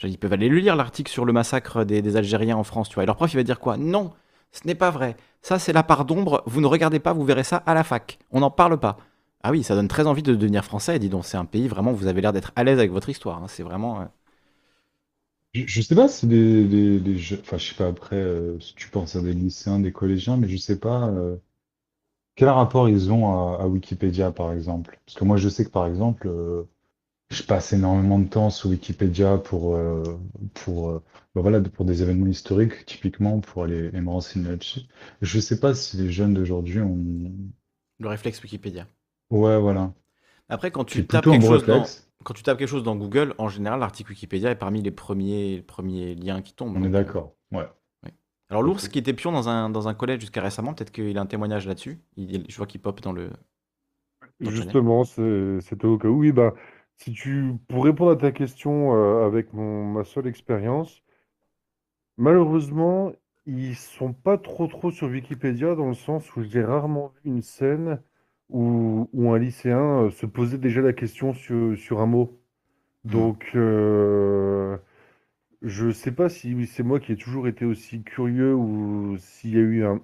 ils 0.05 0.19
peuvent 0.19 0.33
aller 0.33 0.49
le 0.49 0.59
lire, 0.59 0.77
l'article 0.77 1.11
sur 1.11 1.25
le 1.25 1.33
massacre 1.33 1.85
des, 1.85 2.03
des 2.03 2.17
Algériens 2.17 2.57
en 2.57 2.65
France, 2.65 2.89
tu 2.89 2.95
vois. 2.97 3.05
Et 3.05 3.07
leur 3.07 3.17
prof, 3.17 3.33
il 3.33 3.37
va 3.37 3.43
dire 3.43 3.61
quoi? 3.61 3.77
Non, 3.79 4.13
ce 4.53 4.67
n'est 4.67 4.75
pas 4.75 4.91
vrai. 4.91 5.17
Ça, 5.43 5.59
c'est 5.59 5.73
la 5.73 5.83
part 5.83 6.05
d'ombre, 6.05 6.43
vous 6.47 6.61
ne 6.61 6.67
regardez 6.67 6.99
pas, 7.01 7.13
vous 7.15 7.25
verrez 7.25 7.45
ça 7.45 7.59
à 7.67 7.75
la 7.75 7.85
fac. 7.85 8.19
On 8.33 8.41
n'en 8.41 8.51
parle 8.51 8.79
pas. 8.79 8.99
Ah 9.43 9.51
oui, 9.53 9.63
ça 9.63 9.75
donne 9.75 9.89
très 9.89 10.07
envie 10.07 10.23
de 10.23 10.35
devenir 10.35 10.65
français, 10.65 10.99
dis 10.99 11.09
donc, 11.09 11.25
c'est 11.25 11.37
un 11.39 11.45
pays, 11.47 11.69
vraiment, 11.69 11.93
vous 11.93 12.07
avez 12.09 12.21
l'air 12.21 12.33
d'être 12.33 12.53
à 12.57 12.65
l'aise 12.65 12.79
avec 12.79 12.91
votre 12.93 13.09
histoire, 13.09 13.43
hein, 13.43 13.47
c'est 13.49 13.63
vraiment... 13.63 14.01
euh, 14.03 14.05
Je, 15.55 15.81
sais 15.81 15.95
pas 15.95 16.09
si 16.09 16.27
jeux, 17.19 17.41
enfin 17.41 17.57
je 17.59 17.69
sais 17.69 17.75
pas 17.75 17.87
après 17.89 18.17
euh, 18.17 18.61
si 18.61 18.75
tu 18.75 18.89
penses 18.91 19.17
à 19.17 19.23
des 19.23 19.33
lycéens, 19.33 19.81
des 19.81 19.93
collégiens, 19.93 20.37
mais 20.37 20.49
je 20.49 20.57
sais 20.57 20.79
pas 20.79 21.11
quel 22.37 22.49
rapport 22.49 22.89
ils 22.89 23.13
ont 23.13 23.57
à, 23.59 23.63
à 23.63 23.67
Wikipédia 23.67 24.31
par 24.33 24.53
exemple? 24.53 25.01
Parce 25.07 25.19
que 25.19 25.25
moi 25.25 25.37
je 25.37 25.49
sais 25.49 25.65
que 25.65 25.71
par 25.71 25.87
exemple 25.87 26.29
euh, 26.29 26.65
je 27.31 27.43
passe 27.43 27.73
énormément 27.73 28.19
de 28.19 28.29
temps 28.29 28.51
sur 28.51 28.71
Wikipédia 28.71 29.39
pour 29.39 29.75
euh, 29.75 30.05
pour 30.55 30.91
euh, 30.91 31.03
bah 31.35 31.43
voilà 31.43 31.61
pour 31.61 31.85
des 31.85 32.03
événements 32.03 32.27
historiques 32.27 32.87
typiquement 32.87 33.41
pour 33.41 33.65
aller, 33.65 33.89
aller 33.89 34.01
me 34.01 34.11
renseigner 34.11 34.49
là-dessus. 34.51 34.83
Je 35.23 35.41
sais 35.41 35.61
pas 35.61 35.75
si 35.75 35.97
les 35.97 36.11
jeunes 36.11 36.35
d'aujourd'hui 36.35 36.81
ont 36.81 37.33
le 37.99 38.09
réflexe 38.09 38.43
Wikipédia. 38.43 38.87
ouais 39.31 39.59
voilà. 39.59 39.93
Après, 40.49 40.71
quand 40.71 40.85
tu 40.85 41.07
tapes 41.07 41.25
quelque 41.25 41.45
chose 41.45 41.67
dans, 41.67 41.85
quand 42.23 42.35
tu 42.35 42.43
tapes 42.43 42.59
quelque 42.59 42.69
chose 42.69 42.85
dans 42.85 42.97
Google, 42.97 43.35
en 43.39 43.49
général, 43.49 43.81
l'article 43.81 44.11
Wikipédia 44.11 44.51
est 44.51 44.57
parmi 44.57 44.83
les 44.83 44.91
premiers, 44.91 45.57
les 45.57 45.63
premiers 45.63 46.15
liens 46.15 46.43
qui 46.43 46.55
tombent. 46.55 46.77
On 46.77 46.81
est 46.81 46.89
donc, 46.89 46.95
euh, 46.95 47.05
d'accord. 47.05 47.35
Ouais. 47.53 47.67
Alors 48.51 48.63
l'ours 48.65 48.89
qui 48.89 48.99
était 48.99 49.13
pion 49.15 49.31
dans 49.31 49.49
un, 49.49 49.71
dans 49.71 49.87
un 49.87 49.95
collège 49.95 50.19
jusqu'à 50.21 50.43
récemment, 50.43 50.75
peut-être 50.75 50.91
qu'il 50.91 51.17
a 51.17 51.21
un 51.21 51.27
témoignage 51.27 51.67
là-dessus. 51.69 52.01
Il- 52.17 52.45
je 52.49 52.57
vois 52.57 52.67
qu'il 52.67 52.81
pop 52.81 53.01
dans 53.01 53.13
le... 53.13 53.31
dans 54.43 54.51
le 54.51 54.55
channel. 54.57 54.79
Justement, 54.81 55.05
c'est- 55.05 55.61
c'était 55.61 55.85
au 55.87 55.99
cas 55.99 56.09
où. 56.09 56.21
Oui, 56.21 56.33
bah, 56.33 56.55
si 56.97 57.13
tu, 57.13 57.53
pour 57.69 57.85
répondre 57.85 58.13
à 58.13 58.17
ta 58.17 58.33
question 58.33 58.95
euh, 58.95 59.27
avec 59.27 59.53
mon, 59.53 59.85
ma 59.85 60.05
seule 60.05 60.27
expérience, 60.27 61.03
malheureusement, 62.17 63.13
ils 63.47 63.77
sont 63.77 64.13
pas 64.13 64.39
trop 64.39 64.67
trop 64.67 64.91
sur 64.91 65.09
Wikipédia 65.09 65.75
dans 65.75 65.89
le 65.89 65.95
sens 65.95 66.35
où 66.37 66.43
j'ai 66.43 66.63
rarement 66.65 67.09
vu 67.09 67.31
une 67.31 67.43
scène 67.43 68.01
où, 68.51 69.09
où 69.13 69.31
un 69.33 69.39
lycéen 69.39 70.05
euh, 70.07 70.11
se 70.11 70.27
posait 70.27 70.59
déjà 70.59 70.81
la 70.83 70.93
question 70.93 71.35
sur, 71.35 71.77
sur 71.79 72.01
un 72.01 72.07
mot. 72.07 72.39
Donc, 73.05 73.51
euh, 73.57 74.79
je 75.63 75.91
sais 75.91 76.13
pas 76.13 76.29
si 76.29 76.67
c'est 76.67 76.83
moi 76.83 77.01
qui 77.01 77.13
ai 77.13 77.17
toujours 77.17 77.49
été 77.49 77.65
aussi 77.65 78.03
curieux 78.03 78.55
ou 78.55 79.17
s'il 79.19 79.51
y 79.55 79.57
a 79.57 79.61
eu 79.61 79.85
un, 79.85 80.01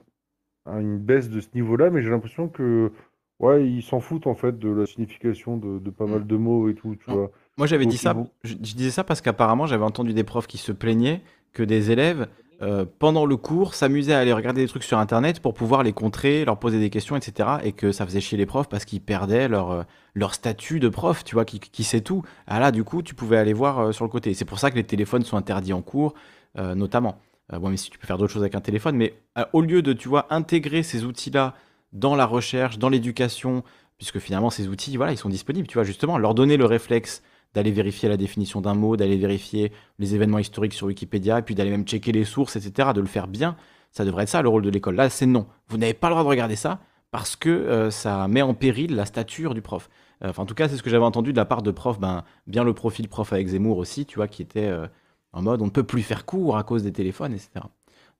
un- 0.66 0.80
une 0.80 0.98
baisse 0.98 1.30
de 1.30 1.40
ce 1.40 1.48
niveau-là, 1.54 1.90
mais 1.90 2.02
j'ai 2.02 2.10
l'impression 2.10 2.48
que 2.48 2.92
ouais, 3.40 3.68
ils 3.68 3.82
s'en 3.82 4.00
foutent 4.00 4.26
en 4.28 4.34
fait 4.36 4.58
de 4.58 4.70
la 4.70 4.86
signification 4.86 5.56
de, 5.58 5.78
de 5.80 5.90
pas 5.90 6.06
mal 6.06 6.26
de 6.26 6.36
mots 6.36 6.68
et 6.70 6.74
tout, 6.76 6.96
tu 6.96 7.10
Non. 7.10 7.16
vois. 7.16 7.32
Moi 7.58 7.66
j'avais 7.66 7.84
Donc, 7.84 7.92
dit 7.92 7.98
ils 7.98 7.98
ça, 7.98 8.12
vont- 8.12 8.30
je, 8.44 8.52
je 8.54 8.74
disais 8.74 8.90
ça 8.90 9.04
parce 9.04 9.20
qu'apparemment 9.20 9.66
j'avais 9.66 9.84
entendu 9.84 10.14
des 10.14 10.24
profs 10.24 10.46
qui 10.46 10.58
se 10.58 10.72
plaignaient 10.72 11.22
que 11.52 11.62
des 11.62 11.90
élèves, 11.90 12.28
euh, 12.62 12.84
pendant 12.98 13.26
le 13.26 13.36
cours, 13.36 13.74
s'amusaient 13.74 14.14
à 14.14 14.20
aller 14.20 14.32
regarder 14.32 14.62
des 14.62 14.68
trucs 14.68 14.84
sur 14.84 14.98
Internet 14.98 15.40
pour 15.40 15.52
pouvoir 15.52 15.82
les 15.82 15.92
contrer, 15.92 16.44
leur 16.44 16.58
poser 16.58 16.78
des 16.78 16.90
questions, 16.90 17.16
etc. 17.16 17.48
Et 17.64 17.72
que 17.72 17.90
ça 17.90 18.06
faisait 18.06 18.20
chier 18.20 18.38
les 18.38 18.46
profs 18.46 18.68
parce 18.68 18.84
qu'ils 18.84 19.00
perdaient 19.00 19.48
leur, 19.48 19.70
euh, 19.72 19.82
leur 20.14 20.34
statut 20.34 20.78
de 20.78 20.88
prof, 20.88 21.24
tu 21.24 21.34
vois, 21.34 21.44
qui, 21.44 21.58
qui 21.58 21.82
sait 21.82 22.02
tout. 22.02 22.22
Ah 22.46 22.60
là, 22.60 22.70
du 22.70 22.84
coup, 22.84 23.02
tu 23.02 23.14
pouvais 23.14 23.36
aller 23.36 23.52
voir 23.52 23.78
euh, 23.80 23.92
sur 23.92 24.04
le 24.04 24.10
côté. 24.10 24.32
C'est 24.34 24.44
pour 24.44 24.60
ça 24.60 24.70
que 24.70 24.76
les 24.76 24.84
téléphones 24.84 25.24
sont 25.24 25.36
interdits 25.36 25.72
en 25.72 25.82
cours, 25.82 26.14
notamment. 26.56 27.16
Bon, 27.50 27.70
mais 27.70 27.78
si 27.78 27.88
tu 27.88 27.98
peux 27.98 28.06
faire 28.06 28.18
d'autres 28.18 28.32
choses 28.32 28.42
avec 28.42 28.54
un 28.54 28.60
téléphone, 28.60 28.94
mais 28.94 29.14
au 29.54 29.62
lieu 29.62 29.80
de, 29.80 29.94
tu 29.94 30.08
vois, 30.08 30.26
intégrer 30.28 30.82
ces 30.82 31.04
outils-là 31.04 31.54
dans 31.92 32.14
la 32.14 32.26
recherche, 32.26 32.78
dans 32.78 32.90
l'éducation, 32.90 33.64
puisque 33.96 34.18
finalement 34.18 34.50
ces 34.50 34.68
outils, 34.68 34.96
voilà, 34.96 35.12
ils 35.12 35.18
sont 35.18 35.28
disponibles, 35.30 35.66
tu 35.66 35.74
vois, 35.74 35.84
justement, 35.84 36.18
leur 36.18 36.34
donner 36.34 36.58
le 36.58 36.66
réflexe 36.66 37.22
d'aller 37.54 37.70
vérifier 37.70 38.08
la 38.08 38.16
définition 38.16 38.60
d'un 38.60 38.74
mot, 38.74 38.96
d'aller 38.96 39.16
vérifier 39.16 39.72
les 39.98 40.14
événements 40.14 40.38
historiques 40.38 40.72
sur 40.72 40.86
Wikipédia, 40.86 41.38
et 41.38 41.42
puis 41.42 41.54
d'aller 41.54 41.70
même 41.70 41.84
checker 41.84 42.12
les 42.12 42.24
sources, 42.24 42.56
etc., 42.56 42.90
de 42.94 43.00
le 43.00 43.06
faire 43.06 43.28
bien, 43.28 43.56
ça 43.90 44.04
devrait 44.04 44.24
être 44.24 44.30
ça 44.30 44.42
le 44.42 44.48
rôle 44.48 44.62
de 44.62 44.70
l'école. 44.70 44.96
Là, 44.96 45.10
c'est 45.10 45.26
non. 45.26 45.46
Vous 45.68 45.76
n'avez 45.76 45.94
pas 45.94 46.08
le 46.08 46.14
droit 46.14 46.24
de 46.24 46.28
regarder 46.28 46.56
ça 46.56 46.80
parce 47.10 47.36
que 47.36 47.50
euh, 47.50 47.90
ça 47.90 48.26
met 48.26 48.42
en 48.42 48.54
péril 48.54 48.96
la 48.96 49.04
stature 49.04 49.54
du 49.54 49.62
prof. 49.62 49.88
Euh, 50.24 50.30
Enfin, 50.30 50.42
en 50.42 50.46
tout 50.46 50.54
cas, 50.54 50.68
c'est 50.68 50.76
ce 50.76 50.82
que 50.82 50.90
j'avais 50.90 51.04
entendu 51.04 51.32
de 51.32 51.36
la 51.36 51.44
part 51.44 51.62
de 51.62 51.70
profs, 51.70 52.00
ben, 52.00 52.24
bien 52.46 52.64
le 52.64 52.72
profil 52.74 53.08
prof 53.08 53.32
avec 53.32 53.48
Zemmour 53.48 53.76
aussi, 53.76 54.06
tu 54.06 54.16
vois, 54.16 54.28
qui 54.28 54.42
était 54.42 54.66
euh, 54.66 54.86
en 55.32 55.42
mode 55.42 55.60
on 55.62 55.66
ne 55.66 55.70
peut 55.70 55.84
plus 55.84 56.02
faire 56.02 56.24
cours 56.24 56.56
à 56.56 56.64
cause 56.64 56.82
des 56.82 56.92
téléphones, 56.92 57.34
etc. 57.34 57.66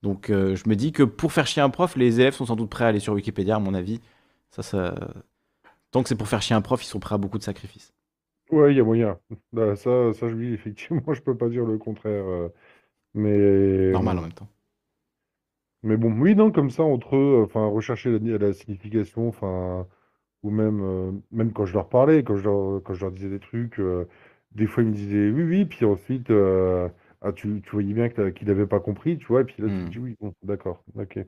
Donc, 0.02 0.26
je 0.30 0.68
me 0.68 0.74
dis 0.74 0.90
que 0.90 1.04
pour 1.04 1.32
faire 1.32 1.46
chier 1.46 1.62
un 1.62 1.70
prof, 1.70 1.94
les 1.94 2.18
élèves 2.20 2.34
sont 2.34 2.46
sans 2.46 2.56
doute 2.56 2.68
prêts 2.68 2.84
à 2.84 2.88
aller 2.88 2.98
sur 2.98 3.12
Wikipédia, 3.14 3.54
à 3.54 3.58
mon 3.60 3.72
avis. 3.72 4.00
Tant 5.92 6.02
que 6.02 6.08
c'est 6.08 6.16
pour 6.16 6.26
faire 6.26 6.42
chier 6.42 6.56
un 6.56 6.60
prof, 6.60 6.82
ils 6.82 6.88
sont 6.88 6.98
prêts 6.98 7.14
à 7.14 7.18
beaucoup 7.18 7.38
de 7.38 7.44
sacrifices. 7.44 7.92
Ouais, 8.52 8.72
il 8.72 8.76
y 8.76 8.80
a 8.80 8.84
moyen. 8.84 9.18
Bah, 9.52 9.74
ça, 9.76 10.12
ça, 10.14 10.28
je 10.28 10.34
dis 10.36 10.52
effectivement, 10.52 11.02
je 11.14 11.22
peux 11.22 11.36
pas 11.36 11.48
dire 11.48 11.64
le 11.64 11.78
contraire. 11.78 12.24
euh, 12.26 12.48
mais 13.14 13.92
Normal 13.92 14.18
en 14.18 14.22
même 14.22 14.32
temps. 14.32 14.48
Mais 15.82 15.96
bon, 15.96 16.12
oui, 16.20 16.34
non, 16.36 16.52
comme 16.52 16.70
ça, 16.70 16.82
entre 16.84 17.16
eux, 17.16 17.42
enfin, 17.44 17.66
rechercher 17.66 18.16
la, 18.18 18.38
la 18.38 18.52
signification, 18.52 19.28
enfin, 19.28 19.86
ou 20.42 20.50
même, 20.50 20.80
euh, 20.82 21.12
même 21.32 21.52
quand 21.52 21.66
je 21.66 21.74
leur 21.74 21.88
parlais, 21.88 22.24
quand 22.24 22.36
je 22.36 22.44
leur, 22.44 22.82
quand 22.84 22.94
je 22.94 23.00
leur 23.02 23.12
disais 23.12 23.30
des 23.30 23.40
trucs, 23.40 23.80
euh, 23.80 24.08
des 24.52 24.66
fois 24.66 24.82
ils 24.84 24.90
me 24.90 24.94
disaient 24.94 25.30
oui, 25.30 25.42
oui, 25.44 25.66
puis 25.66 25.84
ensuite, 25.86 26.30
euh, 26.30 26.88
ah, 27.22 27.32
tu, 27.32 27.62
tu 27.62 27.70
voyais 27.72 27.94
bien 27.94 28.08
que 28.10 28.14
t'as- 28.16 28.32
qu'il 28.32 28.48
n'avait 28.48 28.66
pas 28.66 28.80
compris, 28.80 29.18
tu 29.18 29.26
vois, 29.26 29.42
et 29.42 29.44
puis 29.44 29.62
là, 29.62 29.70
tu 29.70 29.84
te 29.84 29.88
Hmm. 29.88 29.92
dis 29.92 29.98
oui, 30.00 30.16
bon, 30.20 30.34
d'accord, 30.44 30.84
ok. 30.96 31.20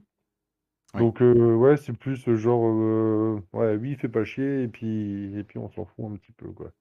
Ouais. 0.94 1.00
Donc, 1.00 1.20
euh, 1.23 1.55
ouais, 1.56 1.76
c'est 1.76 1.92
plus 1.92 2.16
ce 2.16 2.36
genre, 2.36 2.64
euh, 2.66 3.40
ouais, 3.52 3.76
oui, 3.76 3.97
fais 3.97 4.08
pas 4.08 4.24
chier, 4.24 4.62
et 4.64 4.68
puis, 4.68 5.36
et 5.39 5.44
puis 5.44 5.58
on 5.58 5.68
s'en 5.70 5.84
fout 5.84 6.06
un 6.10 6.16
petit 6.16 6.32
peu, 6.32 6.48
quoi. 6.52 6.73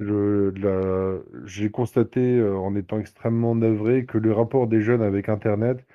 Je, 0.00 0.50
la- 0.60 1.20
j'ai 1.46 1.70
constaté, 1.70 2.20
euh, 2.38 2.56
en 2.58 2.74
étant 2.76 2.98
extrêmement 3.00 3.54
navré, 3.54 4.06
que 4.06 4.18
le 4.18 4.32
rapport 4.32 4.66
des 4.68 4.80
jeunes 4.82 5.02
avec 5.02 5.28
Internet, 5.28 5.86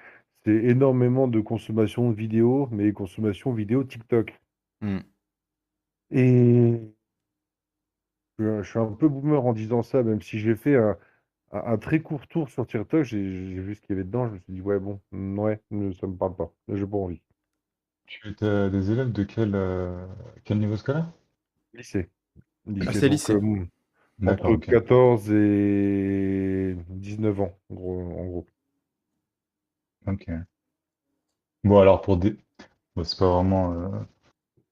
c'est 0.45 0.53
énormément 0.55 1.27
de 1.27 1.41
consommation 1.41 2.11
vidéo, 2.11 2.69
mais 2.71 2.93
consommation 2.93 3.53
vidéo 3.53 3.83
TikTok. 3.83 4.33
Hmm. 4.81 4.99
Et 6.09 6.95
je, 8.39 8.61
je 8.63 8.69
suis 8.69 8.79
un 8.79 8.91
peu 8.93 9.07
boomer 9.09 9.45
en 9.45 9.53
disant 9.53 9.81
ça, 9.83 10.01
même 10.03 10.21
si 10.21 10.39
j'ai 10.39 10.55
fait 10.55 10.75
un, 10.75 10.97
un- 11.53 11.73
un 11.73 11.77
très 11.77 12.01
court 12.01 12.27
tour 12.27 12.49
sur 12.49 12.67
TikTok, 12.67 13.03
j'ai 13.05 13.23
j'ai 13.51 13.61
vu 13.61 13.75
ce 13.75 13.81
qu'il 13.81 13.91
y 13.91 13.93
avait 13.93 14.05
dedans, 14.05 14.27
je 14.29 14.33
me 14.35 14.39
suis 14.39 14.53
dit, 14.53 14.61
ouais, 14.61 14.79
bon, 14.79 15.01
mm, 15.11 15.39
ouais, 15.39 15.61
ça 16.01 16.07
me 16.07 16.15
parle 16.17 16.35
pas, 16.37 16.53
j'ai 16.69 16.87
pas 16.87 16.97
envie. 16.97 17.21
Tu 18.07 18.33
as 18.41 18.69
des 18.71 18.89
élèves 18.89 19.11
de 19.11 19.23
quel, 19.23 19.53
euh, 19.53 20.07
quel 20.43 20.57
niveau 20.57 20.75
scolaire? 20.75 21.11
Lycée. 21.73 22.09
Ah, 22.85 22.93
Lycée, 22.93 22.93
c'est 22.93 23.09
donc, 23.09 23.09
lycée. 23.09 23.35
euh, 23.35 23.65
D'accord, 24.19 24.53
entre 24.53 24.55
ok. 24.55 24.69
14 24.69 25.31
et 25.31 26.75
19 26.89 27.39
ans, 27.41 27.57
en 27.71 27.75
gros. 27.75 28.01
En 28.01 28.25
gros. 28.27 28.47
Ok. 30.05 30.45
Bon, 31.63 31.79
alors 31.79 32.01
pour 32.01 32.17
des. 32.17 32.37
bon, 32.95 33.03
c'est 33.03 33.19
pas 33.19 33.31
vraiment. 33.33 33.73
euh, 33.73 33.89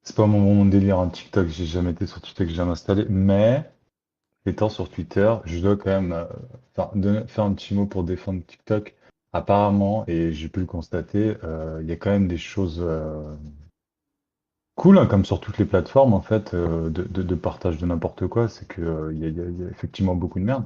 C'est 0.03 0.15
pas 0.17 0.27
mon, 0.27 0.39
mon 0.41 0.65
délire 0.65 0.99
en 0.99 1.09
TikTok. 1.09 1.47
J'ai 1.49 1.65
jamais 1.67 1.91
été 1.91 2.07
sur 2.07 2.21
TikTok, 2.21 2.47
j'ai 2.49 2.55
jamais 2.55 2.71
installé. 2.73 3.05
Mais 3.09 3.69
étant 4.45 4.69
sur 4.69 4.89
Twitter, 4.91 5.35
je 5.45 5.59
dois 5.59 5.77
quand 5.77 5.89
même 5.91 6.13
euh, 6.13 6.25
faire, 6.75 6.91
donner- 6.95 7.27
faire 7.27 7.45
un 7.45 7.53
petit 7.53 7.75
mot 7.75 7.85
pour 7.87 8.03
défendre 8.05 8.45
TikTok. 8.45 8.95
Apparemment, 9.33 10.05
et 10.07 10.31
j'ai 10.31 10.47
pu 10.47 10.59
le 10.59 10.67
constater, 10.67 11.37
euh, 11.43 11.79
il 11.81 11.89
y 11.89 11.91
a 11.91 11.95
quand 11.95 12.11
même 12.11 12.27
des 12.27 12.37
choses 12.37 12.79
euh, 12.79 13.35
cool, 14.75 14.99
hein, 14.99 15.07
comme 15.07 15.25
sur 15.25 15.39
toutes 15.39 15.57
les 15.57 15.65
plateformes 15.65 16.13
en 16.13 16.21
fait, 16.21 16.53
euh, 16.53 16.91
de, 16.91 17.35
partage 17.35 17.79
de 17.79 17.85
n'importe 17.87 18.27
quoi. 18.27 18.47
C'est 18.47 18.67
que 18.67 19.11
il 19.11 19.19
y 19.19 19.25
a, 19.25 19.69
effectivement 19.71 20.15
beaucoup 20.15 20.39
de 20.39 20.45
merde, 20.45 20.65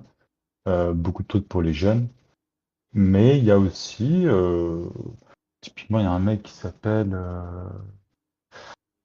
beaucoup 0.96 1.24
de 1.24 1.28
trucs 1.28 1.48
pour 1.48 1.62
les 1.62 1.74
jeunes. 1.74 2.10
Mais 2.94 3.38
il 3.38 3.46
y 3.46 3.52
a 3.52 3.60
aussi, 3.60 4.26
typiquement, 5.62 6.00
il 6.00 6.04
y 6.04 6.08
a 6.08 6.12
un 6.12 6.20
mec 6.20 6.44
qui 6.44 6.54
s'appelle 6.54 7.18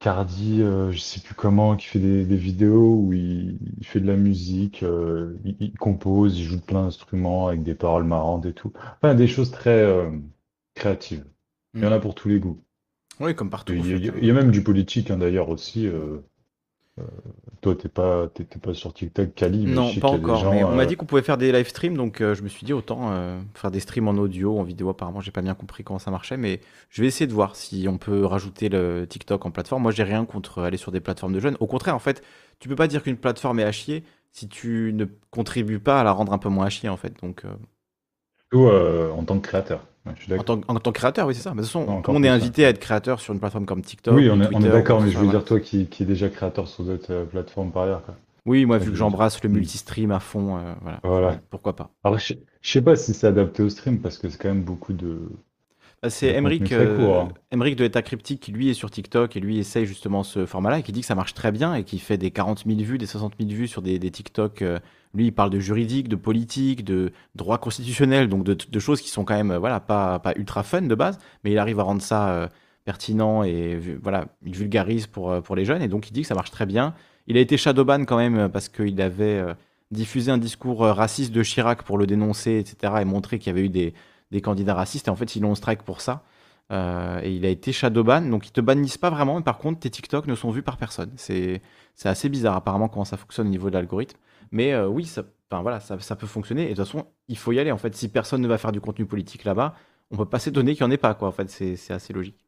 Cardi, 0.03 0.61
euh, 0.63 0.91
je 0.91 0.99
sais 0.99 1.21
plus 1.21 1.35
comment, 1.35 1.77
qui 1.77 1.87
fait 1.87 2.01
des, 2.01 2.25
des 2.27 2.37
vidéos 2.37 2.97
où 2.97 3.13
il, 3.13 3.59
il 3.79 3.87
fait 3.87 4.01
de 4.01 4.07
la 4.07 4.17
musique, 4.17 4.83
euh, 4.83 5.39
il, 5.45 5.57
il 5.61 5.73
compose, 5.79 6.39
il 6.39 6.45
joue 6.45 6.57
de 6.57 6.63
plein 6.63 6.83
d'instruments 6.85 7.47
avec 7.47 7.63
des 7.63 7.75
paroles 7.77 8.05
marrantes 8.05 8.45
et 8.47 8.53
tout. 8.53 8.73
Enfin, 9.01 9.15
des 9.15 9.29
choses 9.29 9.53
très 9.53 9.71
euh, 9.81 10.11
créatives. 10.75 11.25
Il 11.75 11.83
y 11.83 11.87
en 11.87 11.93
a 11.93 12.01
pour 12.01 12.15
tous 12.17 12.29
les 12.29 12.41
goûts. 12.41 12.65
Oui, 13.21 13.35
comme 13.37 13.49
partout. 13.49 13.75
Il 13.75 13.81
en 13.81 13.85
y, 13.85 13.95
a- 13.95 14.13
fait. 14.13 14.19
il 14.19 14.25
y 14.27 14.31
a 14.31 14.35
même 14.35 14.51
du 14.51 14.63
politique 14.65 15.11
hein, 15.11 15.19
d'ailleurs 15.19 15.49
aussi. 15.49 15.87
euh, 15.87 16.19
toi, 17.63 17.75
t'es 17.75 17.89
pas, 17.89 18.29
pas 18.61 18.75
sur 18.75 18.93
TikTok, 18.93 19.35
Kali, 19.35 19.67
mais 19.67 19.73
Non, 19.73 19.95
pas 19.95 20.09
encore. 20.09 20.51
Mais 20.51 20.63
on 20.63 20.75
m'a 20.75 20.83
euh, 20.83 20.87
dit 20.87 20.97
qu'on 20.97 21.07
pouvait 21.07 21.23
faire 21.23 21.39
des 21.39 21.51
live 21.51 21.69
streams, 21.69 21.97
donc 21.97 22.21
euh, 22.21 22.35
je 22.35 22.43
me 22.43 22.49
suis 22.49 22.67
dit 22.67 22.75
autant 22.75 23.13
euh, 23.13 23.41
faire 23.55 23.71
des 23.71 23.81
streams 23.81 24.09
en 24.09 24.13
audio, 24.13 24.59
en 24.59 24.63
vidéo. 24.63 24.91
Apparemment, 24.91 25.21
j'ai 25.21 25.31
pas 25.31 25.41
bien 25.41 25.55
compris 25.55 25.85
comment 25.85 25.99
ça 25.99 26.11
marchait, 26.11 26.37
mais 26.37 26.61
je 26.91 27.01
vais 27.01 27.09
essayer 27.09 27.27
de 27.27 27.33
voir 27.33 27.57
si 27.57 27.87
on 27.89 27.97
peut 27.97 28.27
rajouter 28.27 28.69
le 28.69 29.07
TikTok 29.09 29.47
en 29.47 29.51
plateforme. 29.51 29.83
Moi, 29.83 29.93
j'ai 29.93 30.03
rien 30.03 30.27
contre 30.27 30.61
aller 30.61 30.77
sur 30.77 30.93
des 30.93 31.01
plateformes 31.01 31.33
de 31.33 31.41
jeunes. 31.41 31.57
Au 31.61 31.67
contraire, 31.67 31.95
en 31.95 32.01
fait, 32.01 32.23
tu 32.59 32.69
peux 32.69 32.77
pas 32.77 32.89
dire 32.89 33.03
qu'une 33.03 33.17
plateforme 33.17 33.61
est 33.61 33.65
à 33.65 33.73
chier 33.73 34.05
si 34.33 34.49
tu 34.49 34.93
ne 34.93 35.07
contribues 35.31 35.79
pas 35.79 36.01
à 36.01 36.05
la 36.05 36.13
rendre 36.13 36.33
un 36.33 36.39
peu 36.39 36.51
moins 36.51 36.67
à 36.67 36.71
chier, 36.71 36.91
en 36.91 36.99
fait. 36.99 37.15
Donc, 37.23 37.45
Ou 38.53 38.67
euh, 38.67 39.11
en 39.13 39.25
tant 39.25 39.39
que 39.39 39.49
créateur. 39.49 39.87
Ouais, 40.05 40.13
je 40.17 40.23
suis 40.23 40.35
en 40.35 40.43
tant, 40.43 40.61
en 40.67 40.75
tant 40.75 40.91
que 40.93 40.99
créateur, 40.99 41.27
oui, 41.29 41.35
c'est 41.35 41.43
ça. 41.43 41.51
Mais 41.51 41.63
de 41.63 41.67
toute 41.67 41.73
façon, 41.73 41.87
Non, 41.87 42.03
monde 42.13 42.25
est 42.25 42.29
ça. 42.29 42.35
invité 42.35 42.65
à 42.65 42.71
être 42.71 42.81
créateur 42.81 43.21
sur 43.21 43.33
une 43.35 43.41
plateforme 43.41 43.67
comme 43.67 43.83
TikTok 43.83 44.15
Oui, 44.15 44.29
ou 44.29 44.33
on 44.33 44.41
est, 44.41 44.55
on 44.55 44.61
d'accord, 44.61 45.01
mais 45.01 45.11
je 45.11 45.19
veux 45.19 45.29
dire, 45.29 45.45
toi 45.45 45.61
qui, 45.61 45.87
qui 45.87 46.03
est 46.03 46.07
déjà 46.07 46.29
créateur 46.29 46.67
sur 46.67 46.85
d'autres 46.85 47.13
euh, 47.13 47.25
plateformes 47.25 47.71
par 47.71 47.85
ailleurs. 47.85 48.05
Quoi. 48.05 48.17
Oui, 48.45 48.67
moi, 48.67 48.79
vu 48.79 48.91
que 48.91 48.97
j'embrasse 48.97 49.43
le 49.45 49.49
multi-stream 49.49 50.11
à 50.11 50.19
fond, 50.19 50.57
euh, 50.57 50.75
voilà. 50.83 51.01
Voilà. 51.05 51.41
Pourquoi 51.51 51.77
pas. 51.77 51.91
Alors, 52.03 52.19
je, 52.19 52.35
je 52.61 52.71
sais 52.71 52.83
pas 52.83 52.97
si 52.97 53.15
c'est 53.15 53.29
adapté 53.29 53.63
au 53.63 53.69
stream 53.69 54.01
parce 54.01 54.19
que 54.19 54.29
c'est 54.29 54.39
quand 54.39 54.49
même 54.49 54.65
beaucoup 54.65 54.93
de. 54.93 55.21
Bah, 56.03 56.11
c'est 56.11 56.35
court. 56.89 57.17
euh, 57.17 57.21
hein. 57.21 57.75
De 57.77 57.85
État 57.85 58.03
Cryptique 58.03 58.41
qui 58.41 58.51
lui 58.51 58.69
est 58.69 58.75
sur 58.75 58.91
TikTok 58.91 59.37
et 59.37 59.41
lui 59.41 59.59
essaye 59.59 59.87
justement 59.87 60.25
ce 60.25 60.47
format-là 60.47 60.81
et 60.81 60.83
qui 60.83 60.91
dit 60.91 61.01
que 61.03 61.07
ça 61.07 61.15
marche 61.15 61.33
très 61.35 61.53
bien 61.53 61.75
et 61.77 61.85
qui 61.85 62.01
fait 62.01 62.19
des 62.19 62.33
40 62.33 62.65
000 62.67 62.81
vues, 62.81 62.99
des 62.99 63.07
60 63.07 63.35
000 63.39 63.51
vues 63.51 63.69
sur 63.69 63.83
des, 63.83 63.99
des 64.01 64.11
TikTok. 64.11 64.63
euh, 64.63 64.81
lui, 65.15 65.27
il 65.27 65.33
parle 65.33 65.51
de 65.51 65.61
juridique, 65.61 66.09
de 66.09 66.17
politique, 66.17 66.85
de 66.85 67.13
droit 67.37 67.59
constitutionnel, 67.59 68.29
donc 68.29 68.45
de, 68.45 68.55
de 68.55 68.79
choses 68.81 69.01
qui 69.01 69.11
sont 69.11 69.25
quand 69.25 69.35
même 69.35 69.53
euh, 69.53 69.59
voilà, 69.59 69.79
pas, 69.79 70.19
pas 70.19 70.33
ultra 70.37 70.63
fun 70.65 70.83
de 70.83 70.95
base, 70.95 71.19
mais 71.45 71.53
il 71.53 71.59
arrive 71.59 71.79
à 71.79 71.83
rendre 71.85 72.03
ça 72.03 72.31
euh, 72.31 72.49
pertinent 72.85 73.45
et 73.45 73.79
voilà, 74.03 74.27
il 74.45 74.55
vulgarise 74.57 75.07
pour, 75.07 75.31
euh, 75.31 75.41
pour 75.41 75.55
les 75.55 75.65
jeunes 75.65 75.83
et 75.83 75.89
donc 75.89 76.09
il 76.09 76.13
dit 76.13 76.23
que 76.23 76.29
ça 76.29 76.35
marche 76.35 76.51
très 76.51 76.67
bien. 76.67 76.95
Il 77.29 77.37
a 77.37 77.41
été 77.41 77.57
shadowban 77.57 78.05
quand 78.07 78.17
même 78.17 78.37
euh, 78.39 78.49
parce 78.49 78.69
qu'il 78.69 79.01
avait 79.01 79.25
euh, 79.39 79.55
diffusé 79.91 80.31
un 80.33 80.39
discours 80.39 80.85
euh, 80.85 80.93
raciste 80.93 81.33
de 81.33 81.43
Chirac 81.43 81.83
pour 81.85 81.99
le 81.99 82.07
dénoncer, 82.07 82.59
etc. 82.59 82.95
et 83.03 83.05
montrer 83.05 83.39
qu'il 83.39 83.49
y 83.49 83.51
avait 83.51 83.67
eu 83.67 83.69
des, 83.69 83.95
des 84.33 84.41
candidats 84.41 84.75
racistes 84.75 85.07
et 85.09 85.11
en 85.11 85.17
fait 85.17 85.37
ils 85.37 85.43
l'ont 85.43 85.55
strike 85.55 85.83
pour 85.85 86.01
ça. 86.01 86.25
Euh, 86.73 87.21
et 87.23 87.35
il 87.35 87.45
a 87.45 87.51
été 87.51 87.73
shadowban, 87.73 88.23
donc 88.23 88.49
ils 88.49 88.53
te 88.53 88.61
bannissent 88.61 88.99
pas 88.99 89.11
vraiment, 89.11 89.37
mais 89.37 89.43
par 89.45 89.59
contre 89.59 89.81
tes 89.81 89.91
TikTok 89.91 90.27
ne 90.27 90.35
sont 90.35 90.51
vus 90.51 90.63
par 90.63 90.77
personne. 90.79 91.13
C'est 91.17 91.63
c'est 91.95 92.09
assez 92.09 92.29
bizarre 92.31 92.57
apparemment 92.57 92.89
comment 92.89 93.05
ça 93.05 93.17
fonctionne 93.19 93.47
au 93.49 93.51
niveau 93.51 93.69
de 93.71 93.75
l'algorithme. 93.75 94.19
Mais 94.53 94.73
euh, 94.73 94.89
oui, 94.89 95.05
ça, 95.07 95.25
voilà, 95.51 95.81
ça, 95.81 95.99
ça 96.01 96.17
peut 96.17 96.27
fonctionner. 96.27 96.65
Et 96.65 96.71
de 96.71 96.75
toute 96.75 96.87
façon, 96.87 97.07
il 97.29 97.37
faut 97.39 97.53
y 97.53 97.59
aller. 97.61 97.71
En 97.73 97.79
fait, 97.79 97.95
si 97.95 98.09
personne 98.09 98.41
ne 98.43 98.49
va 98.49 98.59
faire 98.59 98.73
du 98.73 98.81
contenu 98.81 99.07
politique 99.07 99.45
là-bas, 99.45 99.75
on 100.11 100.17
peut 100.17 100.25
pas 100.27 100.39
s'étonner 100.39 100.75
qu'il 100.75 100.85
n'y 100.87 100.91
en 100.91 100.95
ait 100.95 100.99
pas. 100.99 101.15
Quoi. 101.15 101.29
En 101.29 101.33
fait, 101.33 101.49
c'est 101.51 101.91
assez 101.93 102.13
logique. 102.13 102.39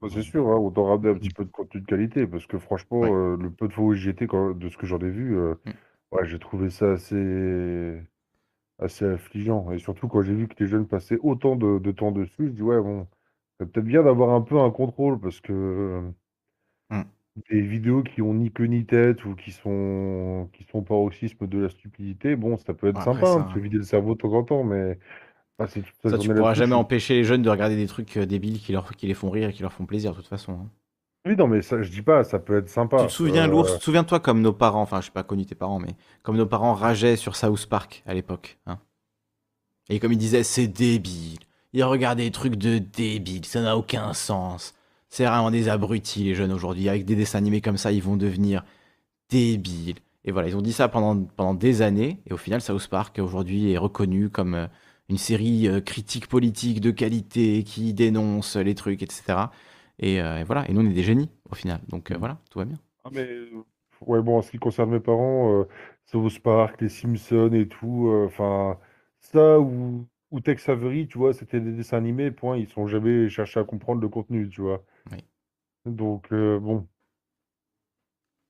Bah, 0.00 0.08
c'est 0.12 0.22
sûr, 0.22 0.46
hein, 0.48 0.56
autant 0.56 0.84
ramener 0.84 1.10
un 1.10 1.14
petit 1.14 1.30
peu 1.30 1.44
de 1.44 1.50
contenu 1.50 1.80
de 1.80 1.86
qualité, 1.86 2.26
parce 2.26 2.46
que 2.46 2.58
franchement, 2.58 3.00
Ouais. 3.00 3.10
euh, 3.10 3.36
le 3.36 3.50
peu 3.50 3.68
de 3.68 3.72
fois 3.72 3.84
où 3.84 3.94
j'y 3.94 4.10
étais, 4.10 4.26
quand- 4.26 4.52
de 4.56 4.68
ce 4.68 4.76
que 4.76 4.86
j'en 4.86 4.98
ai 4.98 5.10
vu, 5.10 5.36
Mm. 5.36 5.70
ouais, 6.12 6.26
j'ai 6.26 6.38
trouvé 6.38 6.70
ça 6.70 6.92
assez, 6.92 7.14
assez 8.78 9.04
affligeant. 9.06 9.70
Et 9.72 9.78
surtout 9.78 10.08
quand 10.08 10.22
j'ai 10.22 10.34
vu 10.34 10.48
que 10.48 10.62
les 10.62 10.68
jeunes 10.70 10.86
passaient 10.88 11.18
autant 11.22 11.56
de, 11.56 11.78
de 11.78 11.92
temps 11.92 12.12
dessus, 12.12 12.46
je 12.48 12.52
dis 12.52 12.62
ouais, 12.62 12.80
bon, 12.80 13.06
c'est 13.60 13.66
peut-être 13.70 13.86
bien 13.86 14.02
d'avoir 14.04 14.30
un 14.34 14.42
peu 14.42 14.58
un 14.60 14.70
contrôle, 14.70 15.20
parce 15.20 15.40
que 15.40 15.52
euh, 15.52 16.10
Mm. 16.90 17.08
des 17.50 17.60
vidéos 17.62 18.02
qui 18.02 18.20
ont 18.22 18.34
ni 18.34 18.52
queue 18.52 18.64
ni 18.66 18.84
tête 18.86 19.24
ou 19.24 19.34
qui 19.36 19.52
sont, 19.52 20.50
qui 20.52 20.64
sont 20.64 20.82
paroxysme 20.82 21.46
de 21.46 21.58
la 21.58 21.68
stupidité, 21.68 22.36
bon, 22.36 22.56
ça 22.58 22.74
peut 22.74 22.88
être 22.88 23.00
Après, 23.02 23.02
sympa 23.02 23.26
hein, 23.28 23.40
ça- 23.40 23.42
de 23.42 23.48
se 23.48 23.58
vider 23.58 23.76
le 23.78 23.84
cerveau 23.84 24.14
de 24.14 24.18
temps 24.20 24.32
en 24.32 24.44
temps, 24.44 24.64
mais 24.64 24.98
passer 25.58 25.82
toute 25.82 26.00
sa 26.02 26.10
Ça, 26.10 26.18
tu 26.18 26.30
pourras 26.32 26.54
jamais 26.54 26.74
empêcher 26.74 27.14
les 27.14 27.22
jeunes 27.22 27.42
de 27.42 27.50
regarder 27.50 27.76
des 27.76 27.86
trucs 27.86 28.16
euh, 28.16 28.26
débiles 28.26 28.58
qui, 28.58 28.72
leur, 28.72 28.96
qui 28.96 29.06
les 29.06 29.14
font 29.14 29.30
rire 29.30 29.50
et 29.50 29.52
qui 29.52 29.62
leur 29.62 29.72
font 29.72 29.86
plaisir, 29.86 30.10
de 30.10 30.16
toute 30.16 30.26
façon. 30.26 30.54
hein. 30.54 30.70
Oui, 31.26 31.36
non, 31.36 31.46
mais 31.46 31.62
ça, 31.62 31.82
je 31.82 31.90
dis 31.90 32.02
pas, 32.02 32.24
ça 32.24 32.38
peut 32.38 32.58
être 32.58 32.68
sympa. 32.68 32.98
Tu 33.02 33.06
te 33.08 33.12
souviens, 33.12 33.44
Euh, 33.44 33.50
l'ours, 33.50 33.78
souviens-toi 33.80 34.20
comme 34.20 34.40
nos 34.40 34.52
parents, 34.52 34.82
enfin, 34.82 35.00
je 35.00 35.06
sais 35.06 35.12
pas 35.12 35.22
connu 35.24 35.44
tes 35.44 35.54
parents, 35.54 35.78
mais 35.78 35.94
comme 36.22 36.36
nos 36.36 36.46
parents 36.46 36.74
rageaient 36.74 37.16
sur 37.16 37.36
South 37.36 37.66
Park 37.66 38.02
à 38.06 38.14
l'époque. 38.14 38.58
hein. 38.66 38.78
Et 39.90 39.98
comme 40.00 40.12
ils 40.12 40.18
disaient, 40.18 40.42
c'est 40.44 40.68
débile. 40.68 41.38
Ils 41.72 41.84
regardaient 41.84 42.24
des 42.24 42.30
trucs 42.30 42.56
de 42.56 42.78
débile, 42.78 43.44
ça 43.44 43.60
n'a 43.62 43.76
aucun 43.76 44.12
sens. 44.14 44.74
C'est 45.10 45.24
vraiment 45.24 45.50
des 45.50 45.68
abrutis, 45.68 46.24
les 46.24 46.34
jeunes 46.34 46.52
aujourd'hui. 46.52 46.88
Avec 46.88 47.04
des 47.04 47.16
dessins 47.16 47.38
animés 47.38 47.60
comme 47.62 47.78
ça, 47.78 47.92
ils 47.92 48.02
vont 48.02 48.16
devenir 48.16 48.64
débiles. 49.30 49.96
Et 50.24 50.32
voilà, 50.32 50.48
ils 50.48 50.56
ont 50.56 50.62
dit 50.62 50.72
ça 50.72 50.88
pendant, 50.88 51.24
pendant 51.36 51.54
des 51.54 51.82
années. 51.82 52.20
Et 52.26 52.32
au 52.32 52.36
final, 52.36 52.60
South 52.60 52.86
Park, 52.88 53.18
aujourd'hui, 53.22 53.72
est 53.72 53.78
reconnu 53.78 54.28
comme 54.28 54.54
euh, 54.54 54.66
une 55.08 55.16
série 55.18 55.68
euh, 55.68 55.80
critique 55.80 56.26
politique 56.28 56.80
de 56.80 56.90
qualité 56.90 57.62
qui 57.64 57.94
dénonce 57.94 58.56
les 58.56 58.74
trucs, 58.74 59.02
etc. 59.02 59.22
Et, 59.98 60.22
euh, 60.22 60.38
et 60.40 60.44
voilà, 60.44 60.68
et 60.68 60.72
nous, 60.72 60.80
on 60.80 60.90
est 60.90 60.94
des 60.94 61.02
génies, 61.02 61.30
au 61.50 61.54
final. 61.54 61.80
Donc 61.88 62.10
euh, 62.10 62.16
voilà, 62.18 62.38
tout 62.50 62.58
va 62.58 62.64
bien. 62.64 62.78
Ah, 63.04 63.10
mais 63.12 63.26
euh, 63.28 63.64
ouais, 64.02 64.22
bon, 64.22 64.38
en 64.38 64.42
ce 64.42 64.50
qui 64.50 64.58
concerne 64.58 64.90
mes 64.90 65.00
parents, 65.00 65.60
euh, 65.60 65.64
South 66.06 66.38
Park, 66.40 66.80
les 66.80 66.88
Simpsons 66.88 67.52
et 67.52 67.68
tout, 67.68 68.08
euh, 68.08 68.26
enfin, 68.26 68.78
ça 69.20 69.58
ou, 69.58 70.06
ou 70.30 70.40
Tex 70.40 70.68
Avery, 70.68 71.08
tu 71.08 71.18
vois, 71.18 71.32
c'était 71.32 71.60
des 71.60 71.72
dessins 71.72 71.98
animés, 71.98 72.30
point, 72.30 72.56
ils 72.56 72.68
sont 72.68 72.86
jamais 72.86 73.28
cherché 73.28 73.60
à 73.60 73.64
comprendre 73.64 74.00
le 74.00 74.08
contenu, 74.08 74.48
tu 74.48 74.60
vois. 74.60 74.84
Oui. 75.10 75.18
Donc, 75.86 76.32
euh, 76.32 76.58
bon. 76.58 76.86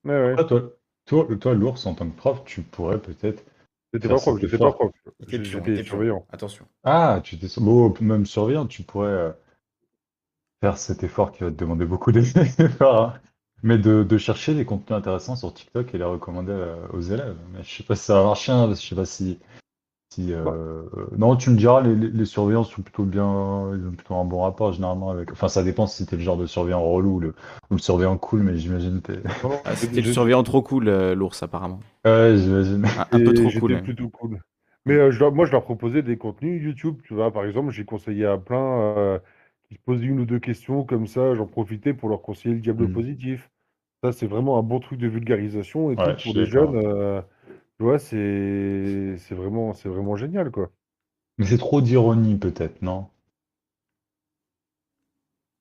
Ouais, 0.05 0.35
ouais. 0.35 0.47
Toi, 0.47 0.73
toi, 1.07 1.27
toi, 1.41 1.55
l'ours, 1.55 1.86
en 1.86 1.94
tant 1.94 2.09
que 2.09 2.17
prof, 2.17 2.44
tu 2.44 2.62
pourrais 2.62 3.01
peut-être. 3.01 3.44
J'étais 3.93 4.09
pas 4.09 4.17
prof, 4.17 4.39
j'étais 4.41 4.59
pas 4.59 4.73
prof. 4.73 4.93
J'étais 5.28 5.83
surveillant. 5.85 6.27
Attention. 6.31 6.67
Ah, 6.85 7.20
tu 7.25 7.39
t'es 7.39 7.47
bon, 7.59 7.94
même 8.01 8.27
surveillant, 8.27 8.67
tu 8.67 8.83
pourrais 8.83 9.09
euh, 9.09 9.33
faire 10.60 10.78
cet 10.78 11.04
effort 11.04 11.32
qui 11.32 11.44
va 11.44 11.50
te 11.50 11.56
demander 11.56 11.84
beaucoup 11.86 12.12
d'efforts, 12.12 13.02
hein. 13.02 13.14
mais 13.62 13.78
de, 13.78 14.02
de 14.02 14.18
chercher 14.18 14.54
des 14.54 14.64
contenus 14.64 14.98
intéressants 14.98 15.36
sur 15.36 15.52
TikTok 15.54 15.94
et 15.94 15.98
les 15.98 16.04
recommander 16.04 16.52
euh, 16.52 16.86
aux 16.92 17.00
élèves. 17.00 17.36
Mais 17.52 17.62
je 17.62 17.76
sais 17.76 17.82
pas 17.82 17.96
si 17.96 18.04
ça 18.04 18.14
va 18.14 18.24
marcher, 18.24 18.52
hein, 18.52 18.66
parce 18.66 18.78
que 18.80 18.84
je 18.84 18.88
sais 18.90 18.94
pas 18.96 19.04
si, 19.04 19.38
si 20.14 20.32
euh, 20.34 20.84
non, 21.18 21.36
tu 21.36 21.50
me 21.50 21.56
diras, 21.56 21.82
les, 21.82 21.94
les, 21.94 22.08
les 22.10 22.24
surveillants 22.24 22.64
sont 22.64 22.82
plutôt 22.82 23.04
bien, 23.04 23.72
ils 23.74 23.86
ont 23.86 23.92
plutôt 23.92 24.16
un 24.16 24.24
bon 24.24 24.42
rapport 24.42 24.72
généralement 24.72 25.10
avec. 25.10 25.32
Enfin, 25.32 25.48
ça 25.48 25.62
dépend 25.62 25.86
si 25.86 26.06
t'es 26.06 26.16
le 26.16 26.22
genre 26.22 26.36
de 26.38 26.46
surveillant 26.46 26.82
relou 26.82 27.16
ou 27.16 27.20
le, 27.20 27.28
ou 27.70 27.74
le 27.74 27.78
surveillant 27.78 28.18
cool, 28.18 28.42
mais 28.42 28.56
j'imagine 28.56 29.00
que 29.02 29.12
t'es. 29.12 29.22
Ah, 29.64 29.74
C'était 29.76 30.00
le 30.00 30.12
surveillant 30.12 30.42
trop 30.42 30.62
cool, 30.62 30.88
euh, 30.88 31.14
l'ours, 31.14 31.42
apparemment. 31.42 31.80
Ouais, 32.04 32.36
j'imagine. 32.36 32.84
Un, 32.96 33.06
un 33.12 33.20
peu 33.20 33.32
trop 33.34 33.50
cool. 33.50 33.82
plutôt 33.82 34.08
cool. 34.08 34.40
Mais 34.86 34.94
euh, 34.94 35.10
je 35.10 35.18
leur- 35.20 35.32
moi, 35.32 35.46
je 35.46 35.52
leur 35.52 35.64
proposais 35.64 36.02
des 36.02 36.16
contenus 36.16 36.62
YouTube, 36.62 37.00
tu 37.04 37.14
vois. 37.14 37.32
Par 37.32 37.44
exemple, 37.44 37.70
j'ai 37.70 37.84
conseillé 37.84 38.24
à 38.26 38.38
plein 38.38 38.80
euh, 38.96 39.18
qui 39.68 39.74
se 39.76 39.80
posaient 39.80 40.06
une 40.06 40.20
ou 40.20 40.26
deux 40.26 40.40
questions 40.40 40.84
comme 40.84 41.06
ça. 41.06 41.34
J'en 41.34 41.47
profitais 41.47 41.94
pour 41.94 42.08
leur 42.08 42.22
conseiller 42.22 42.55
le 42.55 42.60
diable 42.60 42.88
Mm. 42.88 42.88
positif. 42.90 43.50
Ça, 44.05 44.12
c'est 44.12 44.26
vraiment 44.28 44.58
un 44.58 44.62
bon 44.64 44.80
truc 44.80 44.98
de 45.00 45.08
vulgarisation 45.08 45.90
et 45.92 45.98
Ouais, 45.98 46.16
tout 46.16 46.16
pour 46.16 46.34
d'accord. 46.34 46.47
jeunes. 46.47 46.76
euh, 46.76 47.22
tu 47.78 47.84
vois, 47.84 47.98
c'est 48.00 49.16
c'est 49.18 49.34
vraiment, 49.36 49.74
c'est 49.74 49.88
vraiment 49.90 50.16
génial, 50.16 50.50
quoi. 50.52 50.70
Mais 51.38 51.47
c'est 51.47 51.58
trop 51.58 51.80
d'ironie, 51.80 52.36
peut-être, 52.36 52.80
non? 52.80 53.08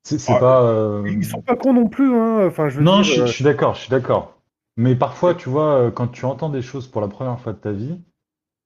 C'est 0.03 0.18
Ah, 0.26 0.40
pas. 0.40 0.64
euh, 0.64 1.16
Ils 1.19 1.26
sont 1.26 1.42
pas 1.42 1.56
cons 1.56 1.74
non 1.74 1.88
plus, 1.90 2.14
hein. 2.16 2.45
Enfin, 2.48 2.69
je 2.69 2.80
veux 2.80 2.86
Non, 2.86 3.03
dire, 3.03 3.03
je, 3.03 3.11
suis- 3.11 3.22
euh, 3.22 3.27
je 3.27 3.34
suis 3.34 3.44
d'accord, 3.44 3.76
je 3.76 3.82
suis 3.82 3.90
d'accord. 3.92 4.42
Mais 4.77 4.95
parfois, 4.95 5.36
tu 5.36 5.48
vois, 5.50 5.76
euh, 5.88 5.92
quand 5.92 6.08
tu 6.08 6.26
entends 6.26 6.50
des 6.50 6.61
choses 6.64 6.88
pour 6.88 7.02
la 7.02 7.08
première 7.08 7.40
fois 7.40 7.53
de 7.53 7.58
ta 7.60 7.72
vie, 7.72 8.00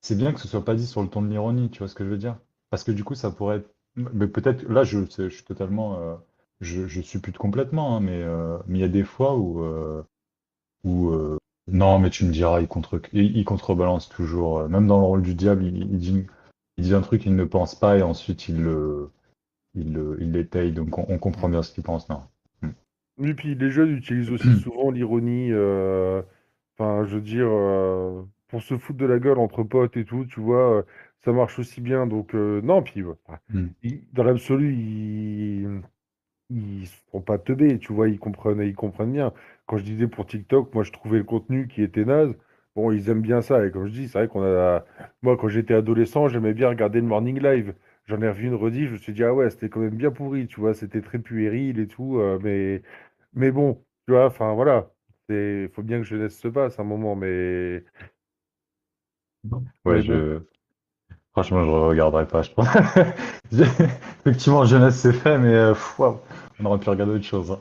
c'est 0.02 0.18
bien 0.18 0.34
que 0.34 0.40
ce 0.40 0.48
soit 0.50 0.66
pas 0.66 0.76
dit 0.76 0.88
sur 0.88 1.02
le 1.04 1.10
ton 1.10 1.22
de 1.24 1.30
l'ironie, 1.30 1.72
tu 1.72 1.80
vois 1.80 1.88
ce 1.90 1.96
que 1.96 2.06
je 2.06 2.10
veux 2.12 2.18
dire? 2.20 2.38
Parce 2.72 2.84
que 2.86 2.92
du 2.94 3.04
coup, 3.06 3.16
ça 3.16 3.32
pourrait 3.32 3.58
être. 3.58 3.72
Mais 3.96 4.28
peut-être, 4.28 4.64
là, 4.70 4.84
je, 4.84 5.00
je 5.18 5.30
suis 5.30 5.44
totalement. 5.44 6.00
euh, 6.02 6.16
je, 6.62 6.88
je 6.88 7.02
suppute 7.02 7.38
complètement, 7.38 7.98
hein, 7.98 8.00
mais 8.02 8.22
euh, 8.22 8.58
mais 8.68 8.80
il 8.80 8.82
y 8.82 8.86
a 8.86 8.88
des 8.90 9.04
fois 9.04 9.36
où. 9.38 9.64
euh, 9.64 10.04
où 10.84 11.10
euh, 11.12 11.38
non, 11.72 12.00
mais 12.00 12.10
tu 12.12 12.26
me 12.26 12.32
diras, 12.34 12.62
il 12.62 12.68
contre, 12.68 13.02
il, 13.14 13.38
il 13.38 13.46
contrebalance 13.46 14.10
toujours. 14.10 14.60
euh, 14.62 14.68
Même 14.70 14.88
dans 14.88 15.00
le 15.00 15.06
rôle 15.06 15.22
du 15.24 15.36
diable, 15.36 15.66
il, 15.66 15.78
il 15.78 16.00
dit, 16.00 16.28
il 16.78 16.84
dit 16.86 16.96
un 16.96 17.02
truc 17.02 17.24
qu'il 17.24 17.36
ne 17.36 17.46
pense 17.46 17.76
pas 17.76 17.98
et 17.98 18.04
ensuite 18.04 18.50
il 18.50 18.62
le. 18.64 19.12
Il, 19.76 19.94
le- 19.94 20.18
il 20.22 20.32
l'étaye, 20.34 20.72
donc 20.74 20.98
on, 21.00 21.06
on 21.10 21.20
comprend 21.20 21.50
bien 21.50 21.64
ce 21.64 21.74
qu'il 21.74 21.84
pense, 21.84 22.10
non? 22.10 22.24
Et 23.24 23.34
puis 23.34 23.56
les 23.56 23.72
jeunes 23.72 23.92
utilisent 23.96 24.32
aussi 24.32 24.56
souvent 24.56 24.90
l'ironie, 24.92 25.50
euh, 25.52 26.22
enfin, 26.78 27.06
je 27.06 27.16
veux 27.16 27.22
dire, 27.22 27.48
euh, 27.50 28.24
pour 28.48 28.62
se 28.64 28.78
foutre 28.78 29.00
de 29.00 29.06
la 29.06 29.20
gueule 29.20 29.38
entre 29.40 29.64
potes 29.64 29.98
et 29.98 30.06
tout, 30.06 30.26
tu 30.26 30.40
vois, 30.40 30.80
euh, 30.80 30.84
ça 31.24 31.32
marche 31.32 31.60
aussi 31.60 31.82
bien. 31.82 32.08
Donc, 32.08 32.36
euh, 32.36 32.62
non, 32.62 32.82
puis 32.84 33.04
ouais, 33.04 33.16
Mm. 33.50 33.76
ils- 33.84 34.04
dans 34.14 34.24
l'absolu, 34.24 34.74
ils 34.76 35.82
ils 36.50 36.88
se 36.88 36.96
font 37.12 37.22
pas 37.22 37.38
teubés, 37.40 37.80
tu 37.80 37.94
vois, 37.94 38.10
ils 38.10 38.20
comprennent, 38.20 38.62
ils 38.62 38.76
comprennent 38.76 39.14
bien. 39.14 39.34
Quand 39.68 39.78
je 39.78 39.84
disais 39.84 40.08
pour 40.08 40.26
TikTok, 40.28 40.74
moi, 40.76 40.84
je 40.84 40.92
trouvais 40.92 41.18
le 41.20 41.24
contenu 41.24 41.68
qui 41.68 41.82
était 41.84 42.06
naze. 42.06 42.36
Bon, 42.76 42.92
ils 42.92 43.10
aiment 43.10 43.22
bien 43.22 43.42
ça. 43.42 43.66
Et 43.66 43.72
comme 43.72 43.88
je 43.88 43.92
dis, 43.94 44.08
c'est 44.10 44.20
vrai 44.20 44.28
qu'on 44.28 44.44
a. 44.44 44.86
Moi, 45.24 45.38
quand 45.38 45.48
j'étais 45.50 45.74
adolescent, 45.76 46.28
j'aimais 46.30 46.54
bien 46.54 46.70
regarder 46.70 47.02
le 47.02 47.08
Morning 47.08 47.42
Live. 47.42 47.74
J'en 48.08 48.22
ai 48.22 48.30
revu 48.30 48.48
une 48.48 48.56
redit, 48.56 48.88
je 48.88 48.94
me 48.94 48.98
suis 48.98 49.14
dit, 49.14 49.24
ah 49.24 49.34
ouais, 49.34 49.50
c'était 49.50 49.70
quand 49.70 49.80
même 49.82 49.96
bien 49.96 50.12
pourri, 50.12 50.48
tu 50.48 50.60
vois, 50.60 50.74
c'était 50.74 51.02
très 51.02 51.20
puéril 51.20 51.80
et 51.80 51.88
tout. 51.88 52.20
euh, 52.20 52.40
mais... 52.44 52.82
mais 53.34 53.52
bon, 53.52 53.84
tu 54.08 54.14
vois, 54.14 54.26
enfin 54.28 54.54
voilà. 54.54 54.92
Il 55.30 55.70
faut 55.74 55.84
bien 55.84 56.00
que 56.00 56.04
jeunesse 56.06 56.38
se 56.40 56.48
passe 56.50 56.80
un 56.80 56.84
moment, 56.84 57.16
mais. 57.16 57.84
Ouais, 59.86 60.02
mais 60.04 60.04
bon. 60.04 60.28
Franchement, 61.34 61.64
je 61.64 61.70
regarderai 61.70 62.28
pas, 62.28 62.42
je 62.42 62.52
pense. 62.52 62.68
Effectivement, 64.26 64.66
jeunesse, 64.66 64.96
c'est 64.98 65.14
fait, 65.14 65.38
mais 65.38 65.54
euh. 65.54 65.74
On 66.60 66.66
aurait 66.66 66.80
pu 66.80 66.90
regarder 66.90 67.14
autre 67.14 67.24
chose. 67.26 67.52
hein. 67.52 67.60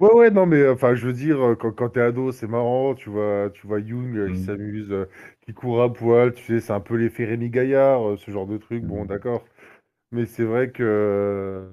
Ouais, 0.00 0.12
ouais, 0.12 0.30
non, 0.30 0.46
mais 0.46 0.66
enfin, 0.68 0.94
je 0.96 1.06
veux 1.06 1.12
dire, 1.12 1.40
euh, 1.40 1.54
quand, 1.54 1.70
quand 1.72 1.90
t'es 1.90 2.00
ado, 2.00 2.32
c'est 2.32 2.48
marrant, 2.48 2.94
tu 2.94 3.08
vois, 3.08 3.50
tu 3.54 3.66
vois 3.68 3.78
Young 3.80 4.16
euh, 4.16 4.30
qui 4.30 4.38
Mm. 4.38 4.44
s'amuse, 4.44 4.90
euh, 4.90 5.08
qui 5.42 5.54
court 5.54 5.80
à 5.82 5.92
poil, 5.92 6.34
tu 6.34 6.42
sais, 6.44 6.60
c'est 6.60 6.72
un 6.72 6.80
peu 6.80 6.96
l'effet 6.96 7.24
Rémi 7.24 7.50
Gaillard, 7.50 8.10
euh, 8.10 8.16
ce 8.16 8.30
genre 8.32 8.46
de 8.48 8.58
truc, 8.58 8.82
bon, 8.84 9.04
Mm. 9.04 9.06
d'accord. 9.06 9.44
Mais 10.12 10.26
c'est 10.26 10.44
vrai 10.44 10.72
que, 10.72 10.82
euh, 10.84 11.70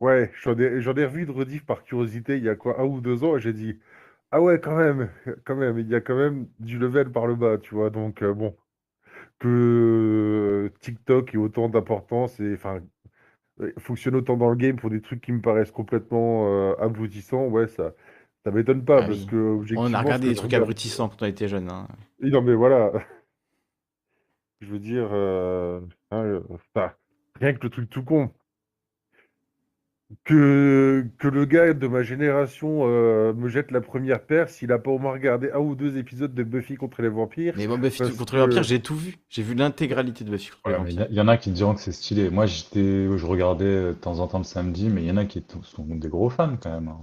ouais, 0.00 0.32
j'en 0.42 0.58
ai, 0.58 0.80
j'en 0.82 0.94
ai 0.96 1.06
revu 1.06 1.26
de 1.26 1.32
rediff 1.32 1.66
par 1.66 1.84
curiosité 1.84 2.38
il 2.38 2.44
y 2.44 2.48
a 2.50 2.56
quoi, 2.56 2.80
un 2.80 2.84
ou 2.84 3.00
deux 3.00 3.24
ans, 3.24 3.36
et 3.36 3.40
j'ai 3.40 3.52
dit, 3.54 3.78
ah 4.32 4.42
ouais, 4.42 4.60
quand 4.60 4.76
même, 4.76 5.10
quand 5.46 5.56
même, 5.56 5.78
il 5.78 5.88
y 5.88 5.94
a 5.96 6.00
quand 6.02 6.16
même 6.16 6.48
du 6.60 6.78
level 6.78 7.12
par 7.12 7.26
le 7.26 7.36
bas, 7.36 7.58
tu 7.58 7.74
vois, 7.74 7.90
donc 7.90 8.22
euh, 8.22 8.34
bon, 8.34 8.56
que 9.38 10.72
TikTok 10.80 11.34
ait 11.34 11.38
autant 11.38 11.68
d'importance 11.68 12.38
et, 12.40 12.54
enfin, 12.54 12.80
fonctionne 13.78 14.14
autant 14.16 14.36
dans 14.36 14.50
le 14.50 14.56
game 14.56 14.76
pour 14.76 14.90
des 14.90 15.00
trucs 15.00 15.20
qui 15.20 15.32
me 15.32 15.40
paraissent 15.40 15.70
complètement 15.72 16.46
euh, 16.48 16.74
aboutissants, 16.80 17.46
ouais, 17.48 17.66
ça, 17.68 17.92
ça 18.44 18.50
m'étonne 18.50 18.84
pas, 18.84 18.98
Ah 19.02 19.06
parce 19.06 19.18
oui. 19.20 19.26
que 19.26 19.76
On 19.76 19.92
a 19.94 20.00
regardé 20.00 20.28
des 20.28 20.34
trucs 20.34 20.46
regarde- 20.50 20.62
abrutissants 20.64 21.08
quand 21.08 21.22
on 21.22 21.26
était 21.26 21.48
jeune. 21.48 21.68
hein. 21.70 21.88
Non, 22.20 22.42
mais 22.42 22.54
voilà. 22.54 22.92
Je 24.60 24.66
veux 24.66 24.78
dire, 24.80 25.08
euh, 25.12 25.80
hein, 26.10 26.24
euh, 26.24 26.40
enfin, 26.50 26.92
rien 27.36 27.52
que 27.54 27.60
le 27.62 27.70
truc 27.70 27.88
tout 27.88 28.02
con. 28.02 28.32
Que, 30.24 31.06
que 31.18 31.28
le 31.28 31.44
gars 31.44 31.74
de 31.74 31.86
ma 31.86 32.02
génération 32.02 32.84
euh, 32.86 33.34
me 33.34 33.48
jette 33.48 33.70
la 33.70 33.82
première 33.82 34.24
paire 34.24 34.48
s'il 34.48 34.72
a 34.72 34.78
pas 34.78 34.90
au 34.90 34.98
moins 34.98 35.12
regardé 35.12 35.50
un 35.52 35.58
ou 35.58 35.74
deux 35.74 35.98
épisodes 35.98 36.32
de 36.34 36.42
Buffy 36.42 36.76
contre 36.76 37.02
les 37.02 37.10
vampires. 37.10 37.52
Mais 37.58 37.66
moi, 37.66 37.76
Buffy 37.76 37.98
Parce 37.98 38.16
contre 38.16 38.36
les 38.36 38.40
vampires, 38.40 38.62
que- 38.62 38.66
j'ai 38.66 38.80
tout 38.80 38.96
vu. 38.96 39.16
J'ai 39.28 39.42
vu 39.42 39.54
l'intégralité 39.54 40.24
de 40.24 40.30
Buffy 40.30 40.50
contre 40.50 40.70
les 40.84 40.92
il 40.92 40.92
y, 40.92 40.96
vampires. 40.96 41.06
il 41.10 41.16
y 41.16 41.20
en 41.20 41.28
a 41.28 41.36
qui 41.36 41.50
diront 41.50 41.74
que 41.74 41.80
c'est 41.80 41.92
stylé. 41.92 42.30
Moi, 42.30 42.46
j'étais, 42.46 42.80
je 43.18 43.26
regardais 43.26 43.64
euh, 43.66 43.88
de 43.90 43.98
temps 43.98 44.20
en 44.20 44.28
temps 44.28 44.38
le 44.38 44.44
samedi, 44.44 44.88
mais 44.88 45.02
il 45.02 45.08
y 45.08 45.10
en 45.10 45.18
a 45.18 45.26
qui 45.26 45.44
sont 45.62 45.84
des 45.84 46.08
gros 46.08 46.30
fans 46.30 46.56
quand 46.62 46.72
même. 46.72 46.88
hein. 46.88 47.00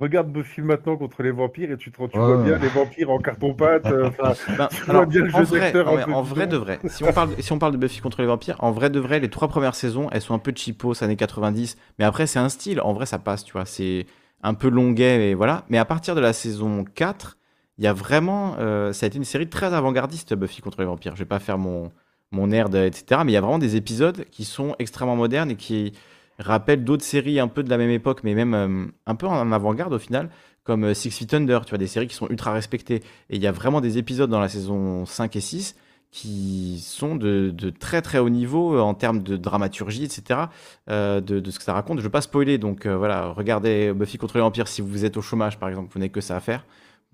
Regarde 0.00 0.30
Buffy 0.30 0.60
maintenant 0.60 0.96
contre 0.96 1.22
les 1.22 1.30
vampires 1.30 1.70
et 1.70 1.76
tu, 1.76 1.90
te, 1.90 2.06
tu 2.08 2.18
Ouais. 2.18 2.26
vois 2.26 2.36
bien 2.36 2.58
les 2.58 2.68
vampires 2.68 3.10
en 3.10 3.18
carton-pâte. 3.18 3.90
euh, 3.90 4.10
Ben, 4.56 4.68
tu 4.84 4.90
alors, 4.90 5.02
vois 5.02 5.06
bien 5.06 5.22
le 5.22 5.28
en 5.32 5.38
jeu 5.38 5.46
vrai, 5.46 5.72
d'acteur 5.72 5.86
en 5.88 5.92
de 5.92 6.56
vrai, 6.56 6.80
si 6.88 7.04
on, 7.04 7.12
parle, 7.12 7.34
si 7.40 7.52
on 7.52 7.58
parle 7.58 7.72
de 7.72 7.76
Buffy 7.78 8.00
contre 8.00 8.20
les 8.20 8.26
vampires, 8.26 8.56
en 8.60 8.70
vrai 8.72 8.90
de 8.90 8.98
vrai, 9.00 9.20
les 9.20 9.30
trois 9.30 9.48
premières 9.48 9.74
saisons, 9.74 10.08
elles 10.12 10.20
sont 10.20 10.34
un 10.34 10.38
peu 10.38 10.52
cheapos, 10.54 11.02
années 11.02 11.16
90, 11.16 11.76
mais 11.98 12.04
après, 12.04 12.26
c'est 12.26 12.38
un 12.38 12.48
style, 12.48 12.80
en 12.80 12.92
vrai, 12.92 13.06
ça 13.06 13.18
passe, 13.18 13.44
tu 13.44 13.52
vois, 13.52 13.64
c'est 13.64 14.06
un 14.42 14.54
peu 14.54 14.68
longuet, 14.68 15.30
et 15.30 15.34
voilà. 15.34 15.64
Mais 15.68 15.78
à 15.78 15.84
partir 15.84 16.14
de 16.14 16.20
la 16.20 16.32
saison 16.32 16.84
4, 16.84 17.38
il 17.78 17.84
y 17.84 17.86
a 17.86 17.92
vraiment, 17.92 18.56
euh, 18.58 18.92
ça 18.92 19.06
a 19.06 19.08
été 19.08 19.18
une 19.18 19.24
série 19.24 19.48
très 19.48 19.72
avant-gardiste, 19.74 20.34
Buffy 20.34 20.60
contre 20.62 20.80
les 20.80 20.86
vampires. 20.86 21.14
Je 21.14 21.20
vais 21.20 21.24
pas 21.28 21.38
faire 21.38 21.58
mon, 21.58 21.90
mon 22.32 22.48
nerd, 22.48 22.74
etc., 22.74 23.22
mais 23.24 23.32
il 23.32 23.34
y 23.34 23.38
a 23.38 23.40
vraiment 23.40 23.58
des 23.58 23.76
épisodes 23.76 24.24
qui 24.30 24.44
sont 24.44 24.74
extrêmement 24.78 25.16
modernes 25.16 25.50
et 25.50 25.56
qui 25.56 25.92
rappellent 26.38 26.84
d'autres 26.84 27.04
séries 27.04 27.40
un 27.40 27.48
peu 27.48 27.62
de 27.62 27.70
la 27.70 27.78
même 27.78 27.90
époque, 27.90 28.20
mais 28.24 28.34
même 28.34 28.54
euh, 28.54 28.86
un 29.06 29.14
peu 29.14 29.26
en 29.26 29.52
avant-garde 29.52 29.92
au 29.92 29.98
final, 29.98 30.30
comme 30.64 30.84
euh, 30.84 30.94
Six 30.94 31.10
Feet 31.10 31.34
Under, 31.34 31.64
tu 31.64 31.70
vois, 31.70 31.78
des 31.78 31.86
séries 31.86 32.06
qui 32.06 32.14
sont 32.14 32.28
ultra 32.28 32.52
respectées. 32.52 33.02
Et 33.30 33.36
il 33.36 33.42
y 33.42 33.46
a 33.46 33.52
vraiment 33.52 33.80
des 33.80 33.98
épisodes 33.98 34.30
dans 34.30 34.40
la 34.40 34.48
saison 34.48 35.04
5 35.06 35.36
et 35.36 35.40
6 35.40 35.76
qui 36.10 36.80
sont 36.82 37.16
de, 37.16 37.52
très 37.78 38.00
très 38.00 38.18
haut 38.18 38.30
niveau 38.30 38.74
euh, 38.74 38.80
en 38.80 38.94
termes 38.94 39.22
de 39.22 39.36
dramaturgie, 39.36 40.04
etc., 40.04 40.40
de, 40.88 41.50
ce 41.50 41.58
que 41.58 41.64
ça 41.64 41.74
raconte. 41.74 41.98
Je 41.98 42.02
ne 42.02 42.04
veux 42.04 42.10
pas 42.10 42.22
spoiler, 42.22 42.56
donc 42.56 42.86
voilà, 42.86 43.26
regardez 43.26 43.92
Buffy 43.92 44.16
contre 44.16 44.36
les 44.36 44.40
vampires 44.40 44.68
si 44.68 44.80
vous 44.80 45.04
êtes 45.04 45.18
au 45.18 45.22
chômage, 45.22 45.58
par 45.58 45.68
exemple, 45.68 45.90
vous 45.92 45.98
n'avez 45.98 46.10
que 46.10 46.22
ça 46.22 46.36
à 46.36 46.40
faire. 46.40 46.64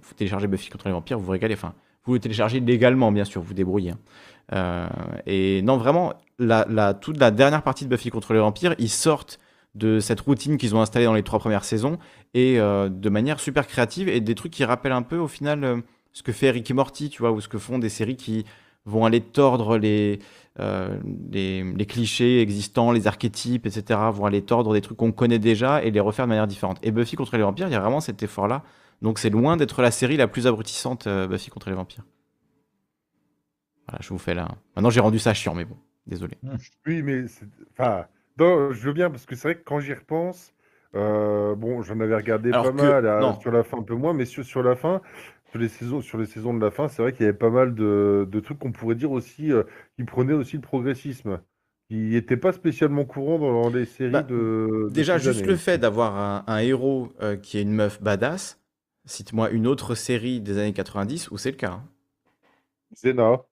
Vous 0.01 0.15
téléchargez 0.15 0.47
Buffy 0.47 0.71
contre 0.71 0.87
les 0.87 0.93
vampires, 0.93 1.19
vous 1.19 1.25
vous 1.25 1.33
régalez. 1.33 1.55
Enfin, 1.55 1.75
vous 2.05 2.13
le 2.13 2.21
téléchargez 2.21 2.61
légalement, 2.61 3.11
bien 3.11 3.25
sûr, 3.25 3.41
vous 3.41 3.49
vous 3.49 3.55
débrouillez. 3.55 3.93
hein. 3.93 3.99
Euh, 4.53 4.87
et 5.27 5.63
non, 5.63 5.77
vraiment, 5.77 6.15
la, 6.39 6.95
toute 6.95 7.19
la 7.19 7.31
dernière 7.31 7.63
partie 7.63 7.85
de 7.85 7.91
Buffy 7.91 8.11
contre 8.11 8.33
les 8.33 8.41
vampires, 8.41 8.75
ils 8.79 8.91
sortent 8.91 9.39
de 9.75 9.99
cette 9.99 10.21
routine 10.21 10.57
qu'ils 10.57 10.75
ont 10.77 10.81
installée 10.81 11.07
dans 11.07 11.15
les 11.15 11.25
trois 11.25 11.41
premières 11.41 11.65
saisons 11.65 11.99
et 12.33 12.61
euh, 12.61 12.89
de 12.89 13.09
manière 13.09 13.41
super 13.41 13.67
créative 13.67 14.09
et 14.09 14.21
des 14.21 14.37
trucs 14.37 14.53
qui 14.53 14.65
rappellent 14.65 14.93
un 14.93 15.03
peu 15.03 15.19
au 15.19 15.27
final 15.27 15.65
euh, 15.65 15.81
ce 16.13 16.23
que 16.23 16.31
fait 16.31 16.51
Rick 16.51 16.71
et 16.71 16.75
Morty, 16.75 17.11
tu 17.11 17.23
vois, 17.23 17.33
ou 17.33 17.41
ce 17.41 17.49
que 17.49 17.59
font 17.59 17.79
des 17.79 17.89
séries 17.89 18.17
qui 18.17 18.45
vont 18.87 19.05
aller 19.05 19.21
tordre 19.21 19.79
les, 19.79 20.21
les, 21.33 21.87
clichés 21.89 22.41
existants, 22.41 22.93
les 22.93 23.07
archétypes, 23.07 23.67
etc., 23.67 23.99
vont 24.13 24.27
aller 24.27 24.43
tordre 24.43 24.75
des 24.75 24.83
trucs 24.83 24.99
qu'on 24.99 25.11
connaît 25.11 25.39
déjà 25.39 25.83
et 25.83 25.91
les 25.91 26.01
refaire 26.01 26.27
de 26.27 26.29
manière 26.29 26.47
différente. 26.47 26.79
Et 26.83 26.93
Buffy 26.93 27.17
contre 27.17 27.37
les 27.37 27.43
vampires, 27.43 27.67
il 27.67 27.73
y 27.73 27.77
a 27.77 27.81
vraiment 27.81 28.01
cet 28.01 28.23
effort-là. 28.23 28.63
Donc 29.01 29.19
c'est 29.19 29.31
loin 29.31 29.57
d'être 29.57 29.81
la 29.83 29.91
série 29.91 30.19
la 30.19 30.29
plus 30.29 30.47
abrutissante, 30.47 31.09
Buffy 31.09 31.51
contre 31.51 31.71
les 31.71 31.75
vampires. 31.75 32.05
Voilà, 33.89 33.99
je 34.03 34.09
vous 34.09 34.19
fais 34.19 34.35
là. 34.35 34.49
Maintenant 34.77 34.91
j'ai 34.91 35.01
rendu 35.01 35.19
ça 35.19 35.35
chiant, 35.35 35.55
mais 35.55 35.65
bon, 35.65 35.77
désolé. 36.07 36.37
Oui, 36.87 37.03
mais 37.03 37.25
enfin, 37.73 38.07
non, 38.39 38.73
je 38.73 38.81
veux 38.87 38.93
bien 38.93 39.11
parce 39.11 39.27
que 39.27 39.37
c'est 39.37 39.49
vrai 39.49 39.55
que 39.57 39.65
quand 39.65 39.81
j'y 39.81 39.93
repense, 39.95 40.53
euh, 40.95 41.55
bon, 41.55 41.83
j'en 41.83 42.01
avais 42.01 42.17
regardé 42.17 42.51
Alors 42.51 42.67
pas 42.67 42.73
que- 42.73 42.77
mal, 42.83 43.07
à- 43.07 43.21
non. 43.21 43.41
sur 43.41 43.51
la 43.51 43.63
fin 43.65 43.79
un 43.79 43.83
peu 43.83 43.95
moins, 43.95 44.13
mais 44.15 44.25
sur, 44.25 44.45
sur 44.45 44.63
la 44.63 44.75
fin, 44.77 45.03
sur 45.51 45.59
les 45.59 45.69
saisons, 45.69 46.01
sur 46.01 46.19
les 46.19 46.27
saisons 46.27 46.55
de 46.55 46.61
la 46.65 46.71
fin, 46.71 46.89
c'est 46.89 47.03
vrai 47.03 47.13
qu'il 47.13 47.23
y 47.27 47.29
avait 47.29 47.37
pas 47.37 47.51
mal 47.51 47.75
de, 47.75 48.27
de 48.31 48.41
trucs 48.41 48.59
qu'on 48.59 48.73
pourrait 48.73 48.95
dire 48.95 49.11
aussi, 49.13 49.53
euh, 49.53 49.65
qui 49.97 50.05
prenaient 50.05 50.33
aussi 50.33 50.57
le 50.57 50.63
progressisme, 50.63 51.41
qui 51.89 51.97
n'étaient 51.97 52.37
pas 52.39 52.53
spécialement 52.53 53.05
courants 53.05 53.39
dans 53.39 53.69
les 53.71 53.85
séries 53.85 54.13
Bah, 54.13 54.23
de, 54.23 54.89
de 54.89 54.89
Déjà, 54.91 55.19
juste 55.19 55.41
années. 55.41 55.49
le 55.51 55.57
fait 55.57 55.79
d'avoir 55.79 56.17
un, 56.17 56.45
un 56.47 56.59
héros 56.59 57.13
euh, 57.21 57.37
qui 57.37 57.59
est 57.59 57.63
une 57.63 57.73
meuf 57.73 58.01
badass, 58.03 58.61
cite-moi 59.05 59.51
une 59.51 59.67
autre 59.67 59.95
série 59.95 60.41
des 60.41 60.59
années 60.59 60.73
90 60.73 61.31
où 61.31 61.37
c'est 61.39 61.51
le 61.51 61.57
cas. 61.57 61.73
hein. 61.73 61.85
Xena. 62.95 63.45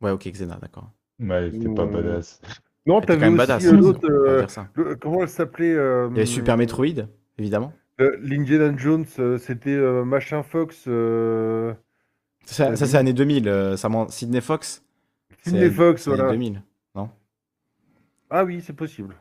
Ouais, 0.00 0.10
ok, 0.10 0.28
Xena, 0.30 0.58
d'accord. 0.60 0.90
Ouais, 1.20 1.48
il 1.48 1.56
était 1.56 1.74
pas 1.74 1.84
Ou- 1.84 1.90
badass. 1.90 2.40
Non, 2.86 3.00
Elle 3.00 3.06
t'avais 3.06 3.26
aussi 3.28 3.36
badass, 3.36 3.64
euh, 3.64 3.70
hein, 3.70 3.76
l'autre, 3.76 4.10
euh, 4.10 4.46
le- 4.74 4.96
comment 4.96 5.22
elle 5.22 5.28
s'appelait 5.28 5.72
euh, 5.74 6.08
Il 6.10 6.16
y 6.16 6.20
avait 6.20 6.26
Super 6.26 6.56
Metroid, 6.56 7.06
évidemment. 7.38 7.72
euh, 8.00 8.16
l'Indiana 8.20 8.76
Jones, 8.76 9.06
euh, 9.18 9.38
c'était 9.38 9.70
euh, 9.70 10.04
Machin 10.04 10.42
Fox, 10.42 10.84
euh, 10.88 11.72
Ça, 12.44 12.76
c'est 12.76 12.94
année 12.96 13.14
2000. 13.14 13.48
euh, 13.48 13.76
ça 13.78 13.88
ment- 13.88 14.08
Sidney 14.08 14.40
Fox. 14.42 14.82
c'est 15.40 15.50
Sidney 15.50 15.70
Fox, 15.70 16.08
voilà. 16.08 16.28
2000. 16.30 16.62
Non? 16.94 17.08
Ah 18.28 18.44
oui, 18.44 18.60
c'est 18.60 18.74
possible. 18.74 19.14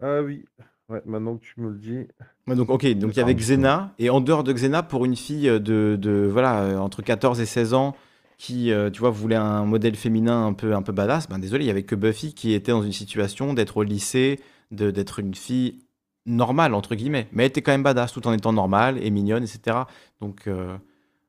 Ah 0.00 0.20
oui. 0.22 0.44
Ouais, 0.88 1.02
maintenant 1.04 1.36
que 1.36 1.44
tu 1.44 1.60
me 1.60 1.70
le 1.70 1.78
dis. 1.78 2.06
Ouais, 2.46 2.54
donc, 2.54 2.70
ok, 2.70 2.86
donc 2.94 3.14
il 3.14 3.18
y 3.18 3.20
avait 3.22 3.34
Xena, 3.34 3.92
et 3.98 4.08
en 4.10 4.20
dehors 4.20 4.44
de 4.44 4.52
Xena, 4.52 4.82
pour 4.82 5.04
une 5.04 5.16
fille 5.16 5.48
de, 5.48 5.96
de 6.00 6.28
voilà, 6.30 6.62
euh, 6.62 6.78
entre 6.78 7.02
14 7.02 7.40
et 7.40 7.46
16 7.46 7.74
ans, 7.74 7.94
qui, 8.38 8.70
euh, 8.72 8.88
tu 8.90 9.00
vois, 9.00 9.10
voulait 9.10 9.34
un 9.36 9.64
modèle 9.64 9.96
féminin 9.96 10.46
un 10.46 10.52
peu, 10.52 10.74
un 10.74 10.82
peu 10.82 10.92
badass, 10.92 11.28
ben 11.28 11.38
désolé, 11.38 11.64
il 11.64 11.66
y 11.66 11.70
avait 11.70 11.82
que 11.82 11.94
Buffy 11.96 12.34
qui 12.34 12.52
était 12.54 12.70
dans 12.72 12.82
une 12.82 12.92
situation 12.92 13.52
d'être 13.52 13.76
au 13.78 13.82
lycée, 13.82 14.40
de- 14.70 14.90
d'être 14.92 15.18
une 15.18 15.34
fille 15.34 15.80
normale, 16.24 16.74
entre 16.74 16.94
guillemets. 16.94 17.26
Mais 17.32 17.42
elle 17.44 17.48
était 17.48 17.62
quand 17.62 17.72
même 17.72 17.82
badass, 17.82 18.12
tout 18.12 18.26
en 18.28 18.32
étant 18.32 18.52
normale 18.52 18.98
et 19.04 19.10
mignonne, 19.10 19.42
etc. 19.42 19.78
Donc, 20.20 20.46
euh, 20.46 20.76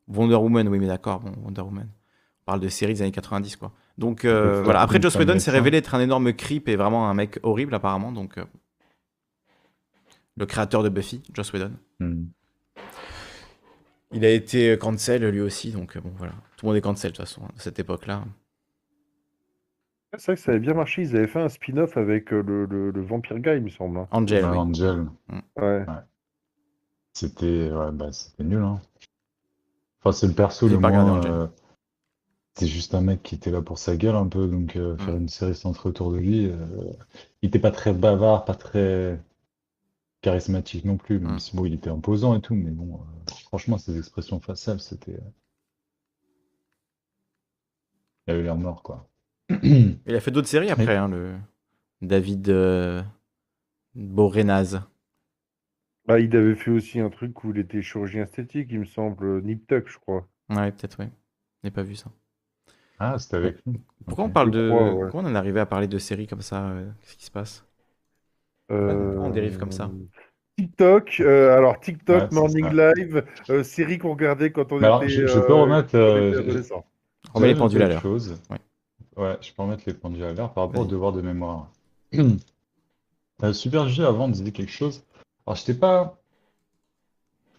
Wonder 0.07 0.35
Woman, 0.35 0.67
oui, 0.67 0.77
mais 0.79 0.87
d'accord, 0.87 1.19
bon, 1.21 1.33
Wonder 1.43 1.61
Woman. 1.61 1.87
On 2.41 2.45
parle 2.45 2.59
de 2.59 2.69
séries 2.69 2.93
des 2.93 3.01
années 3.01 3.11
90, 3.11 3.55
quoi. 3.55 3.71
Donc, 3.97 4.23
euh, 4.25 4.57
ça, 4.57 4.61
voilà. 4.63 4.81
Après, 4.81 5.01
Joss 5.01 5.15
Whedon 5.15 5.39
s'est 5.39 5.51
révélé 5.51 5.79
être 5.79 5.95
un 5.95 5.99
énorme 5.99 6.33
creep 6.33 6.67
et 6.69 6.75
vraiment 6.75 7.09
un 7.09 7.13
mec 7.13 7.39
horrible, 7.43 7.73
apparemment, 7.73 8.11
donc... 8.11 8.35
le 10.37 10.45
créateur 10.45 10.83
de 10.83 10.89
Buffy, 10.89 11.21
Joss 11.33 11.51
Whedon. 11.53 11.71
Hmm. 11.99 12.25
Il 14.13 14.23
a 14.25 14.29
été 14.31 14.77
cancel 14.79 15.27
lui 15.29 15.41
aussi, 15.41 15.71
donc 15.71 15.97
bon 15.97 16.11
voilà. 16.17 16.33
Tout 16.59 16.65
le 16.65 16.71
monde 16.71 16.77
est 16.77 16.81
cancel 16.81 17.11
de 17.13 17.15
toute 17.15 17.25
façon, 17.25 17.41
à 17.43 17.51
cette 17.59 17.79
époque-là. 17.79 18.25
C'est 20.17 20.25
vrai 20.25 20.35
que 20.35 20.41
ça 20.41 20.51
avait 20.51 20.59
bien 20.59 20.73
marché. 20.73 21.03
Ils 21.03 21.15
avaient 21.15 21.27
fait 21.27 21.39
un 21.39 21.47
spin-off 21.47 21.95
avec 21.95 22.33
euh, 22.33 22.41
le, 22.41 22.65
le, 22.65 22.91
le 22.91 23.01
Vampire 23.01 23.39
Guy, 23.39 23.51
il 23.57 23.63
me 23.63 23.69
semble. 23.69 23.99
hein. 23.99 24.07
Angel, 24.11 24.43
Ouais, 24.43 24.51
oui. 24.51 24.57
Angel. 24.57 25.07
Ouais. 25.55 25.85
C'était 27.13 27.71
ouais, 27.71 27.91
bah, 27.93 28.11
c'était 28.11 28.43
nul. 28.43 28.61
Hein. 28.61 28.81
Enfin, 30.01 30.11
c'est 30.11 30.27
le 30.27 30.33
perso 30.33 30.67
le 30.67 30.77
moins. 30.79 31.23
Euh, 31.25 31.47
C'est 32.55 32.67
juste 32.67 32.93
un 32.93 33.01
mec 33.01 33.23
qui 33.23 33.35
était 33.35 33.51
là 33.51 33.61
pour 33.61 33.77
sa 33.77 33.95
gueule 33.95 34.15
un 34.17 34.27
peu, 34.27 34.47
donc 34.47 34.75
euh, 34.75 34.97
faire 34.97 35.13
Mm. 35.15 35.21
une 35.21 35.29
série 35.29 35.55
centrée 35.55 35.87
autour 35.87 36.11
de 36.11 36.17
lui. 36.17 36.47
euh, 36.47 36.57
Il 37.41 37.47
était 37.47 37.59
pas 37.59 37.71
très 37.71 37.93
bavard, 37.93 38.43
pas 38.43 38.55
très 38.55 39.17
charismatique 40.21 40.83
non 40.83 40.97
plus, 40.97 41.19
même 41.19 41.35
Mm. 41.35 41.39
si 41.39 41.55
bon, 41.55 41.63
il 41.65 41.73
était 41.73 41.89
imposant 41.89 42.35
et 42.35 42.41
tout, 42.41 42.55
mais 42.55 42.71
bon, 42.71 42.95
euh, 42.95 43.31
franchement, 43.45 43.77
ses 43.77 43.97
expressions 43.97 44.39
faciales, 44.41 44.81
c'était. 44.81 45.19
Euh, 48.29 48.33
Il 48.33 48.35
avait 48.35 48.43
l'air 48.43 48.55
mort, 48.55 48.83
quoi. 48.83 49.09
Il 49.63 50.15
a 50.15 50.19
fait 50.19 50.31
d'autres 50.31 50.47
séries 50.47 50.69
après, 50.71 50.95
hein, 50.95 51.07
le 51.07 51.35
David 52.01 52.49
euh... 52.49 53.03
Borenaz. 53.95 54.81
Bah, 56.05 56.19
il 56.19 56.35
avait 56.35 56.55
fait 56.55 56.71
aussi 56.71 56.99
un 56.99 57.09
truc 57.09 57.41
où 57.45 57.51
il 57.51 57.57
était 57.59 57.81
chirurgien 57.81 58.23
esthétique, 58.23 58.67
il 58.69 58.79
me 58.81 58.85
semble. 58.85 59.25
euh, 59.25 59.39
Nip 59.39 59.65
Tuck, 59.65 59.87
je 59.87 59.97
crois. 59.97 60.27
Ouais, 60.49 60.71
peut-être, 60.71 60.99
ouais. 60.99 61.09
Je 61.63 61.67
n'ai 61.67 61.71
pas 61.71 61.81
vu 61.83 61.95
ça. 61.95 62.11
Ah, 62.97 63.17
c'était 63.19 63.35
avec 63.37 63.57
lui. 63.65 63.81
Pourquoi 64.07 64.25
on 64.25 64.29
parle 64.29 64.51
de. 64.51 64.93
crois, 64.93 64.93
ouais. 64.93 65.11
Pourquoi 65.11 65.21
on 65.21 65.25
en 65.25 65.33
est 65.35 65.37
arrivé 65.37 65.59
à 65.59 65.65
parler 65.65 65.87
de 65.87 65.97
séries 65.97 66.27
comme 66.27 66.41
ça 66.41 66.69
euh, 66.69 66.89
Qu'est-ce 67.01 67.17
qui 67.17 67.25
se 67.25 67.31
passe? 67.31 67.63
Euh, 68.71 69.17
on 69.21 69.29
dérive 69.29 69.57
comme 69.57 69.71
ça 69.71 69.91
TikTok, 70.57 71.21
euh, 71.21 71.55
alors 71.57 71.79
TikTok, 71.79 72.29
Ouais, 72.29 72.29
Morning 72.31 72.69
ça. 72.69 72.75
Live, 72.75 73.25
euh, 73.49 73.63
série 73.63 73.97
qu'on 73.97 74.11
regardait 74.11 74.51
quand 74.51 74.71
on 74.73 74.81
alors, 74.81 75.07
était. 75.07 75.07
je- 75.07 75.25
je 75.27 75.39
peux 75.39 75.53
euh, 75.53 75.53
remettre, 75.53 75.95
on. 77.33 77.37
On 77.37 77.39
met 77.41 77.47
les 77.47 77.55
pendules 77.55 77.81
à 77.81 77.87
l'heure. 77.87 78.01
chose. 78.01 78.37
Ouais. 78.49 78.57
Ouais, 79.17 79.37
je 79.41 79.51
peux 79.53 79.61
remettre 79.61 79.83
les 79.85 79.93
pendules 79.93 80.23
à 80.23 80.33
l'heure 80.33 80.53
par 80.53 80.65
rapport 80.67 80.81
au 80.81 80.85
devoir 80.85 81.11
de 81.11 81.21
mémoire. 81.21 81.69
Euh, 83.41 83.53
Super 83.53 83.87
J 83.87 84.03
avant 84.03 84.27
disait 84.27 84.51
quelque 84.51 84.71
chose. 84.71 85.03
Alors, 85.47 85.55
je 85.55 85.61
n'étais 85.61 85.73
pas 85.75 86.17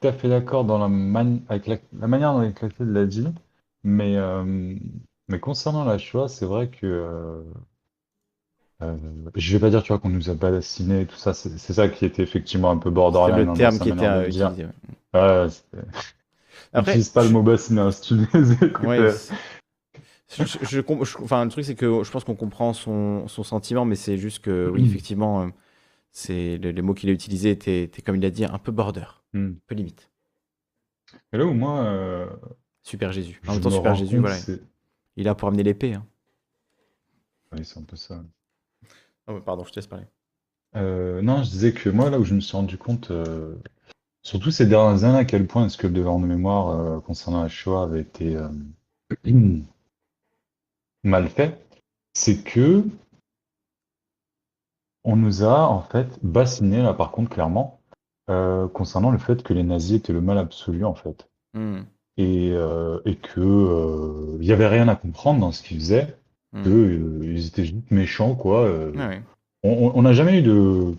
tout 0.00 0.08
à 0.08 0.12
fait 0.12 0.28
d'accord 0.28 0.64
dans 0.64 0.78
la 0.78 0.88
mani- 0.88 1.42
avec 1.48 1.66
la, 1.66 1.76
la 1.98 2.06
manière 2.06 2.34
dont 2.34 2.42
il 2.80 2.86
l'a 2.86 3.06
dit, 3.06 3.26
mais, 3.82 4.16
euh, 4.16 4.76
mais 5.28 5.40
concernant 5.40 5.84
la 5.84 5.96
Shoah, 5.96 6.28
c'est 6.28 6.44
vrai 6.44 6.68
que 6.68 6.86
euh, 6.86 7.42
euh, 8.82 8.96
je 9.34 9.52
vais 9.52 9.58
pas 9.60 9.70
dire, 9.70 9.82
tu 9.82 9.88
vois, 9.88 9.98
qu'on 9.98 10.08
nous 10.08 10.30
a 10.30 10.34
bassiné, 10.34 11.06
tout 11.06 11.16
ça, 11.16 11.34
c'est 11.34 11.56
c'est 11.58 11.72
ça 11.74 11.88
qui 11.88 12.04
était 12.04 12.22
effectivement 12.22 12.70
un 12.70 12.76
peu 12.78 12.90
C'est 12.90 12.94
borderline 12.94 13.36
le 13.46 13.50
hein, 13.50 13.54
terme 13.54 13.78
qui 13.78 13.88
était 13.88 14.06
euh, 14.06 14.28
utilisé. 14.28 14.66
ouais. 15.14 15.48
Après, 16.72 16.92
N'utilise 16.92 17.08
pas 17.10 17.24
le 17.24 17.30
mot 17.30 17.42
bassiner, 17.42 17.80
hein, 17.80 17.90
si 17.90 18.00
tu 18.02 18.14
les 18.32 18.52
écoutes. 18.64 18.86
Ouais, 18.86 18.98
euh. 19.00 19.12
je, 20.28 20.44
je- 20.44 20.66
je 20.80 21.18
enfin, 21.22 21.44
le 21.44 21.50
truc, 21.50 21.64
c'est 21.64 21.74
que 21.74 22.04
je 22.04 22.10
pense 22.10 22.22
qu'on 22.24 22.36
comprend 22.36 22.72
son, 22.72 23.26
son 23.28 23.42
sentiment, 23.42 23.84
mais 23.84 23.96
c'est 23.96 24.16
juste 24.18 24.40
que, 24.40 24.68
oui, 24.72 24.84
effectivement, 24.86 25.42
euh, 25.42 25.48
c'est 26.12 26.58
le- 26.58 26.70
les 26.70 26.82
mots 26.82 26.94
qu'il 26.94 27.08
a 27.08 27.12
utilisés 27.12 27.50
étaient, 27.50 27.82
étaient, 27.84 28.02
comme 28.02 28.16
il 28.16 28.24
a 28.24 28.30
dit, 28.30 28.44
un 28.44 28.58
peu 28.58 28.70
border, 28.72 29.04
Hmm. 29.32 29.46
un 29.48 29.54
peu 29.66 29.74
limite. 29.74 30.10
Et 31.32 31.38
là 31.38 31.44
où 31.46 31.52
moi, 31.54 31.80
euh, 31.80 32.28
Super 32.82 33.12
Jésus. 33.12 33.40
En 33.48 33.52
même 33.54 33.60
temps, 33.60 33.70
Super 33.70 33.94
Jésus, 33.96 34.18
voilà. 34.18 34.36
c'est... 34.36 34.60
Il 35.16 35.22
est 35.22 35.24
là 35.24 35.34
pour 35.34 35.48
amener 35.48 35.62
l'épée. 35.64 35.94
Hein. 35.94 36.06
Oui, 37.52 37.64
c'est 37.64 37.78
un 37.78 37.82
peu 37.82 37.96
ça. 37.96 38.22
Oh, 39.26 39.40
pardon, 39.40 39.64
je 39.64 39.70
te 39.70 39.76
laisse 39.76 39.86
parler. 39.88 40.06
Euh, 40.76 41.20
non, 41.20 41.42
je 41.42 41.50
disais 41.50 41.72
que 41.72 41.90
moi, 41.90 42.10
là 42.10 42.18
où 42.20 42.24
je 42.24 42.32
me 42.34 42.40
suis 42.40 42.56
rendu 42.56 42.78
compte, 42.78 43.10
euh, 43.10 43.56
surtout 44.30 44.52
ces 44.52 44.66
dernières 44.66 45.02
années, 45.02 45.18
à 45.18 45.24
quel 45.24 45.48
point 45.48 45.66
est-ce 45.66 45.76
que 45.76 45.88
le 45.88 45.92
devoir 45.92 46.16
de 46.20 46.24
mémoire 46.24 46.68
euh, 46.68 47.00
concernant 47.00 47.42
la 47.42 47.48
Shoah 47.48 47.82
avait 47.82 48.02
été 48.02 48.36
euh, 48.36 48.48
mal 51.02 51.28
fait, 51.28 51.58
c'est 52.14 52.44
que 52.44 52.84
on 55.02 55.16
nous 55.16 55.42
a 55.42 55.66
en 55.66 55.82
fait 55.82 56.06
bassiné, 56.22 56.80
là 56.80 56.94
par 56.94 57.10
contre, 57.10 57.30
clairement, 57.30 57.80
euh, 58.30 58.68
concernant 58.68 59.10
le 59.10 59.18
fait 59.18 59.42
que 59.42 59.52
les 59.52 59.64
nazis 59.64 59.96
étaient 59.98 60.12
le 60.12 60.20
mal 60.20 60.38
absolu, 60.38 60.84
en 60.84 60.94
fait. 60.94 61.28
Hmm, 61.54 61.80
Et, 62.16 62.50
et 62.50 63.16
que 63.16 64.36
il 64.38 64.46
y 64.46 64.52
avait 64.52 64.68
rien 64.68 64.86
à 64.86 64.94
comprendre 64.94 65.40
dans 65.40 65.50
ce 65.50 65.64
qu'ils 65.64 65.78
faisaient, 65.80 66.16
hmm. 66.52 66.62
que 66.62 66.68
euh, 66.68 67.20
ils 67.24 67.48
étaient 67.48 67.64
juste 67.64 67.90
méchants, 67.90 68.36
quoi. 68.36 68.70
on- 69.64 69.90
on 69.96 70.02
n'a 70.02 70.12
jamais 70.12 70.38
eu 70.38 70.42
de, 70.42 70.94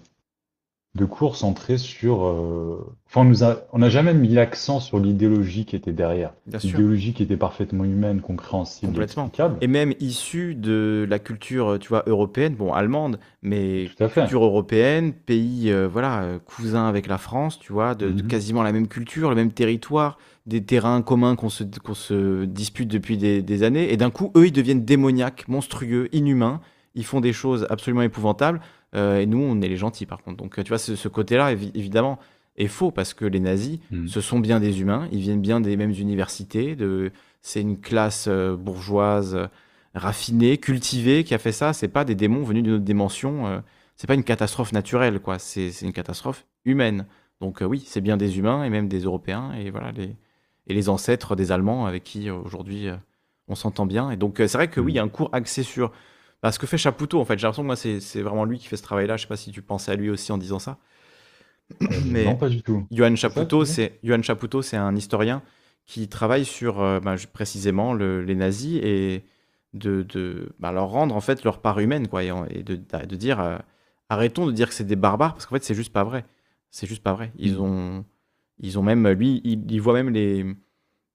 de 0.94 1.06
cours 1.06 1.36
centré 1.38 1.78
sur. 1.78 2.26
euh, 2.26 2.86
Enfin, 3.08 3.22
on 3.22 3.26
nous 3.26 3.44
a, 3.44 3.58
on 3.74 3.80
n'a 3.80 3.90
jamais 3.90 4.14
mis 4.14 4.30
l'accent 4.30 4.80
sur 4.80 4.98
l'idéologie 5.00 5.66
qui 5.66 5.76
était 5.76 5.92
derrière. 5.92 6.34
Bien 6.48 6.60
sûr. 6.60 6.70
L'idéologie 6.72 7.14
qui 7.14 7.24
était 7.24 7.36
parfaitement 7.38 7.84
humaine, 7.84 8.22
compréhensible, 8.22 8.92
Complètement. 8.92 9.24
explicable. 9.26 9.58
Et 9.62 9.68
même 9.68 9.94
issu 10.00 10.56
de 10.56 11.06
la 11.10 11.20
culture, 11.20 11.78
tu 11.80 11.90
vois, 11.90 12.04
européenne, 12.08 12.56
bon, 12.56 12.72
allemande, 12.74 13.20
mais 13.42 13.90
Tout 13.98 14.04
à 14.06 14.08
fait. 14.10 14.22
culture 14.22 14.44
européenne, 14.46 15.12
pays, 15.14 15.72
euh, 15.72 15.88
voilà, 15.92 16.22
euh, 16.24 16.40
cousin 16.40 16.88
avec 16.88 17.08
la 17.08 17.18
France, 17.18 17.60
tu 17.60 17.74
vois, 17.74 17.96
de, 17.96 18.10
de 18.10 18.22
Mhm. 18.24 18.28
quasiment 18.30 18.64
la 18.64 18.72
même 18.72 18.88
culture, 18.88 19.30
le 19.30 19.36
même 19.36 19.52
territoire, 19.52 20.18
des 20.46 20.64
terrains 20.64 21.02
communs 21.02 21.36
qu'on 21.36 21.50
se, 21.50 21.64
qu'on 21.84 21.94
se 21.94 22.46
dispute 22.46 22.88
depuis 22.90 23.18
des, 23.18 23.42
des 23.42 23.64
années. 23.64 23.92
Et 23.92 23.98
d'un 23.98 24.10
coup, 24.10 24.32
eux, 24.38 24.48
ils 24.48 24.52
deviennent 24.54 24.86
démoniaques, 24.86 25.48
monstrueux, 25.50 26.08
inhumains. 26.14 26.62
Ils 26.96 27.06
font 27.06 27.20
des 27.22 27.34
choses 27.34 27.66
absolument 27.70 28.02
épouvantables. 28.02 28.60
Euh, 28.96 29.20
et 29.20 29.26
nous, 29.26 29.40
on 29.40 29.62
est 29.62 29.68
les 29.68 29.78
gentils, 29.78 30.06
par 30.06 30.22
contre. 30.22 30.38
Donc, 30.38 30.58
euh, 30.60 30.64
tu 30.64 30.70
vois, 30.70 30.78
ce, 30.78 30.96
ce 30.96 31.08
côté-là, 31.08 31.54
évi- 31.54 31.72
évidemment, 31.76 32.20
est 32.58 32.68
faux 32.68 32.92
parce 32.92 33.14
que 33.14 33.26
les 33.26 33.40
nazis, 33.40 33.80
Mhm. 33.92 34.08
ce 34.08 34.22
sont 34.22 34.40
bien 34.40 34.60
des 34.60 34.82
humains. 34.82 35.08
Ils 35.12 35.20
viennent 35.22 35.42
bien 35.42 35.62
des 35.62 35.78
mêmes 35.78 35.92
universités. 35.98 36.76
De... 36.76 37.12
C'est 37.42 37.62
une 37.62 37.80
classe 37.80 38.26
euh, 38.28 38.56
bourgeoise 38.56 39.48
raffinée, 39.96 40.58
cultivée 40.58 41.24
qui 41.24 41.34
a 41.34 41.38
fait 41.38 41.52
ça. 41.52 41.74
C'est 41.74 41.88
pas 41.88 42.06
des 42.06 42.16
démons 42.16 42.44
venus 42.44 42.64
d'une 42.64 42.74
autre 42.74 42.84
dimension. 42.84 43.48
euh, 43.48 43.60
c'est 43.96 44.08
pas 44.08 44.16
une 44.16 44.24
catastrophe 44.24 44.72
naturelle, 44.74 45.20
quoi. 45.20 45.38
C'est 45.40 45.70
une 45.82 45.94
catastrophe 45.94 46.46
humaine. 46.66 47.06
Donc 47.40 47.62
euh, 47.62 47.66
oui, 47.66 47.84
c'est 47.86 48.02
bien 48.02 48.18
des 48.18 48.38
humains 48.40 48.64
et 48.64 48.70
même 48.70 48.88
des 48.88 49.00
Européens 49.02 49.52
et 49.54 49.70
voilà 49.72 49.92
les 49.92 50.16
et 50.68 50.74
les 50.76 50.90
ancêtres 50.90 51.36
des 51.36 51.52
Allemands 51.52 51.86
avec 51.88 52.04
qui 52.04 52.30
aujourd'hui 52.30 52.88
euh, 52.88 52.96
on 53.48 53.56
s'entend 53.56 53.86
bien. 53.86 54.12
Et 54.12 54.16
donc 54.18 54.36
c'est 54.38 54.54
vrai 54.54 54.68
que 54.70 54.80
oui, 54.80 54.94
il 54.94 54.96
y 54.96 55.00
a 55.00 55.04
un 55.04 55.10
cours 55.10 55.30
axé 55.34 55.64
sur 55.64 55.92
bah, 56.44 56.52
ce 56.52 56.60
que 56.60 56.68
fait 56.68 56.78
Chapoutot. 56.78 57.20
En 57.20 57.26
fait, 57.26 57.38
j'ai 57.38 57.44
l'impression 57.44 57.64
que 57.64 57.68
moi 57.68 57.76
c'est 57.76 58.22
vraiment 58.22 58.46
lui 58.46 58.58
qui 58.60 58.68
fait 58.68 58.78
ce 58.78 58.84
travail-là. 58.84 59.18
Je 59.18 59.24
sais 59.24 59.28
pas 59.28 59.38
si 59.38 59.52
tu 59.52 59.62
pensais 59.62 59.92
à 59.92 59.96
lui 59.96 60.10
aussi 60.10 60.32
en 60.32 60.38
disant 60.38 60.60
ça. 60.60 60.78
Euh, 61.82 61.88
Mais 62.06 62.26
Non, 62.26 62.36
pas 62.36 62.50
du 62.50 62.62
tout. 62.62 62.86
Johan 62.92 63.16
Chapoutot, 63.16 63.66
c'est 63.66 64.00
Johan 64.04 64.22
Chapoutot, 64.22 64.62
c'est 64.62 64.78
un 64.78 64.96
historien 64.96 65.42
qui 65.86 66.08
travaille 66.08 66.46
sur 66.46 66.82
euh, 66.82 67.00
bah, 67.00 67.16
précisément 67.34 67.94
le- 67.94 68.22
les 68.24 68.36
nazis 68.36 68.80
et 68.84 69.24
de, 69.74 70.04
de 70.04 70.54
bah, 70.60 70.72
leur 70.72 70.90
rendre 70.90 71.16
en 71.16 71.22
fait 71.22 71.44
leur 71.44 71.60
part 71.62 71.80
humaine 71.80 72.08
quoi 72.08 72.24
et, 72.24 72.30
de, 72.64 72.76
de 72.76 73.16
dire 73.16 73.40
euh, 73.40 73.58
arrêtons 74.10 74.46
de 74.46 74.52
dire 74.52 74.68
que 74.68 74.74
c'est 74.74 74.84
des 74.86 74.96
barbares 74.98 75.34
parce 75.34 75.46
qu'en 75.46 75.56
fait 75.56 75.64
c'est 75.64 75.74
juste 75.76 75.94
pas 75.94 76.04
vrai. 76.04 76.26
C'est 76.70 76.88
juste 76.88 77.04
pas 77.04 77.14
vrai. 77.14 77.32
Ils 77.38 77.56
Mm. 77.58 77.62
ont 77.62 78.06
ils 78.60 78.78
ont 78.80 78.84
même 78.84 79.08
lui 79.10 79.42
il, 79.44 79.70
il 79.72 79.82
voit 79.82 79.94
même 79.94 80.10
les 80.10 80.46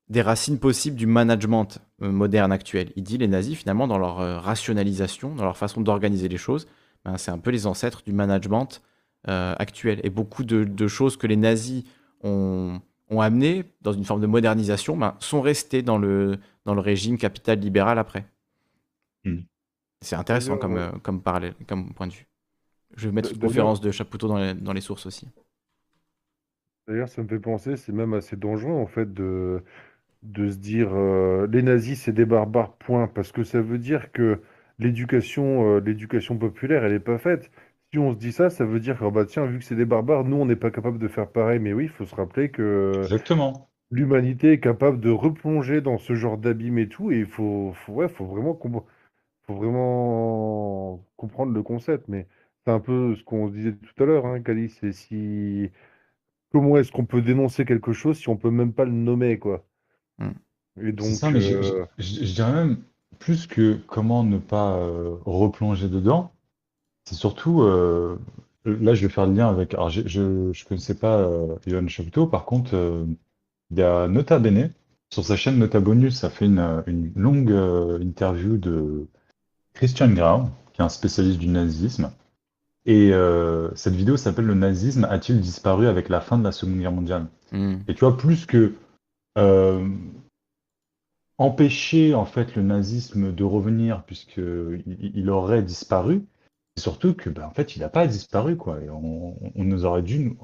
des 0.09 0.23
racines 0.23 0.59
possibles 0.59 0.97
du 0.97 1.07
management 1.07 1.78
euh, 2.02 2.10
moderne 2.12 2.52
actuel. 2.52 2.93
Il 2.97 3.02
dit 3.02 3.18
les 3.18 3.28
nazis 3.28 3.57
finalement 3.57 3.89
dans 3.89 3.99
leur 3.99 4.20
euh, 4.20 4.39
rationalisation, 4.39 5.35
dans 5.35 5.44
leur 5.44 5.57
façon 5.57 5.81
d'organiser 5.81 6.28
les 6.28 6.36
choses, 6.36 6.67
ben, 7.05 7.17
c'est 7.18 7.31
un 7.31 7.39
peu 7.39 7.51
les 7.51 7.67
ancêtres 7.67 8.02
du 8.05 8.12
management 8.12 8.83
euh, 9.28 9.55
actuel. 9.59 10.01
Et 10.05 10.10
beaucoup 10.10 10.44
de, 10.44 10.65
de 10.65 10.86
choses 10.89 11.17
que 11.17 11.26
les 11.26 11.36
nazis 11.36 11.85
ont, 12.23 12.81
ont 13.10 13.20
amenées 13.20 13.65
dans 13.83 13.93
une 13.93 14.05
forme 14.05 14.20
de 14.20 14.26
modernisation 14.26 14.97
ben, 14.97 15.17
sont 15.18 15.41
restées 15.41 15.83
dans 15.83 15.99
le, 15.99 16.39
dans 16.65 16.75
le 16.75 16.81
régime 16.81 17.18
capital 17.18 17.59
libéral 17.59 17.99
après. 17.99 18.26
Hmm. 19.25 19.41
C'est 20.02 20.17
intéressant 20.17 20.57
comme, 20.57 20.76
euh, 20.76 21.18
parallèle, 21.25 21.55
comme 21.67 21.93
point 21.94 22.07
de 22.07 22.12
vue. 22.12 22.26
Je 22.97 23.09
vais 23.09 23.12
mettre 23.15 23.31
une 23.33 23.39
D'ailleurs- 23.39 23.49
conférence 23.51 23.81
de 23.81 23.91
Chapoutot 23.91 24.28
dans 24.28 24.39
les, 24.39 24.55
dans 24.55 24.73
les 24.73 24.81
sources 24.81 25.07
aussi. 25.07 25.26
D'ailleurs, 26.86 27.09
ça 27.09 27.20
me 27.23 27.26
fait 27.26 27.41
penser, 27.41 27.76
c'est 27.76 27.93
même 27.93 28.15
assez 28.15 28.36
dangereux 28.36 28.73
en 28.73 28.86
fait 28.86 29.12
de, 29.12 29.65
de 30.27 30.51
se 30.51 30.57
dire 30.59 30.91
euh, 30.95 31.47
les 31.51 31.63
nazis 31.63 32.01
c'est 32.03 32.13
des 32.13 32.25
barbares, 32.27 32.77
point, 32.79 33.07
parce 33.09 33.33
que 33.33 33.45
ça 33.45 33.61
veut 33.63 33.79
dire 33.79 34.13
que 34.13 34.41
l'éducation 34.79 35.77
euh, 35.77 35.81
l'éducation 35.81 36.39
populaire 36.39 36.85
elle 36.85 36.93
est 36.93 37.01
pas 37.01 37.19
faite. 37.19 37.51
Si 37.93 37.99
on 37.99 38.13
se 38.13 38.19
dit 38.19 38.33
ça, 38.33 38.51
ça 38.51 38.65
veut 38.65 38.81
dire 38.81 38.99
que 38.99 39.05
oh, 39.05 39.11
bah 39.11 39.25
tiens, 39.27 39.47
vu 39.47 39.59
que 39.59 39.65
c'est 39.65 39.77
des 39.77 39.85
barbares, 39.85 40.25
nous 40.25 40.37
on 40.37 40.47
n'est 40.47 40.57
pas 40.57 40.71
capable 40.71 40.99
de 40.99 41.09
faire 41.09 41.31
pareil. 41.31 41.59
Mais 41.61 41.73
oui, 41.73 41.85
il 41.85 41.91
faut 41.91 42.05
se 42.05 42.15
rappeler 42.15 42.51
que 42.51 43.11
Exactement. 43.11 43.71
l'humanité 43.91 44.53
est 44.53 44.61
capable 44.61 45.01
de 45.01 45.11
replonger 45.11 45.81
dans 45.81 45.99
ce 45.99 46.15
genre 46.15 46.39
d'abîme 46.39 46.79
et 46.79 46.89
tout, 46.89 47.13
et 47.13 47.21
il 47.21 47.27
faut, 47.27 47.73
faut, 47.75 47.95
ouais, 47.95 48.09
faut 48.09 48.27
vraiment, 48.27 48.59
faut 49.47 49.55
vraiment 49.55 51.05
comprendre 51.17 51.53
le 51.53 51.63
concept. 51.63 52.09
Mais 52.09 52.27
c'est 52.65 52.73
un 52.73 52.81
peu 52.81 53.15
ce 53.17 53.25
qu'on 53.25 53.49
se 53.49 53.53
disait 53.55 53.75
tout 53.77 54.03
à 54.03 54.07
l'heure, 54.07 54.27
hein, 54.27 54.41
Cali, 54.43 54.69
c'est 54.71 54.93
si 54.93 55.71
comment 56.53 56.77
est-ce 56.79 56.93
qu'on 56.93 57.07
peut 57.07 57.23
dénoncer 57.23 57.65
quelque 57.65 57.93
chose 57.93 58.19
si 58.19 58.29
on 58.29 58.37
peut 58.37 58.51
même 58.51 58.73
pas 58.75 58.85
le 58.85 58.93
nommer, 58.93 59.39
quoi? 59.39 59.67
Hmm. 60.19 60.31
Et 60.81 60.93
donc, 60.93 61.07
C'est 61.07 61.15
ça, 61.17 61.31
mais 61.31 61.41
je, 61.41 61.62
je- 61.62 61.73
euh, 61.75 61.85
je- 61.99 62.25
je 62.25 62.35
dirais 62.35 62.53
même 62.53 62.78
plus 63.19 63.47
que 63.47 63.78
comment 63.86 64.25
ne 64.25 64.39
pas 64.39 64.77
euh, 64.77 65.17
replonger 65.25 65.89
dedans, 65.89 66.33
c'est 67.05 67.17
surtout, 67.17 67.62
euh, 67.62 68.19
là 68.67 68.95
je 68.95 69.07
vais 69.07 69.12
faire 69.12 69.27
le 69.27 69.35
lien 69.35 69.49
avec, 69.49 69.75
alors 69.75 69.91
je 69.91 70.20
ne 70.20 70.69
connaissais 70.69 70.97
pas 70.97 71.19
euh, 71.20 71.57
Johan 71.67 71.86
par 72.28 72.45
contre 72.47 72.75
euh, 72.77 73.07
il 73.70 73.78
y 73.78 73.83
a 73.83 74.09
Nota 74.09 74.39
Bene, 74.41 74.73
sur 75.12 75.25
sa 75.25 75.36
chaîne 75.36 75.59
Nota 75.59 75.81
Bonus, 75.81 76.17
ça 76.19 76.31
fait 76.31 76.47
une, 76.47 76.85
une 76.86 77.12
longue 77.17 77.53
euh, 77.53 78.01
interview 78.01 78.57
de 78.59 79.07
Christian 79.75 80.11
Grau, 80.12 80.45
qui 80.73 80.83
est 80.83 80.85
un 80.85 80.89
spécialiste 80.89 81.39
du 81.39 81.49
nazisme, 81.49 82.11
et 82.86 83.12
euh, 83.12 83.70
cette 83.75 83.95
vidéo 83.95 84.17
s'appelle 84.17 84.47
Le 84.47 84.55
nazisme 84.55 85.05
a-t-il 85.05 85.41
disparu 85.41 85.86
avec 85.89 86.09
la 86.09 86.20
fin 86.20 86.39
de 86.39 86.45
la 86.45 86.53
Seconde 86.53 86.78
Guerre 86.78 86.93
mondiale? 86.93 87.27
Hmm. 87.53 87.86
Et 87.89 87.95
tu 87.95 88.01
vois, 88.01 88.17
plus 88.17 88.47
que 88.47 88.75
euh, 89.37 89.87
empêcher 91.39 92.15
en 92.15 92.25
fait 92.25 92.55
le 92.57 92.63
nazisme 92.63 93.33
de 93.33 93.45
revenir 93.45 94.05
puisque 94.05 94.41
il, 94.87 95.31
aurait 95.31 95.63
disparu, 95.63 96.25
c'est 96.77 96.83
surtout 96.83 97.15
que 97.15 97.31
ben, 97.31 97.45
en 97.45 97.51
fait 97.51 97.77
il 97.77 97.81
n'a 97.81 97.89
pas 97.89 98.07
disparu 98.07 98.57
quoi. 98.57 98.81
Et 98.81 98.89
on, 98.91 99.37
nous 99.55 99.85
aurait 99.85 100.03
dû, 100.03 100.37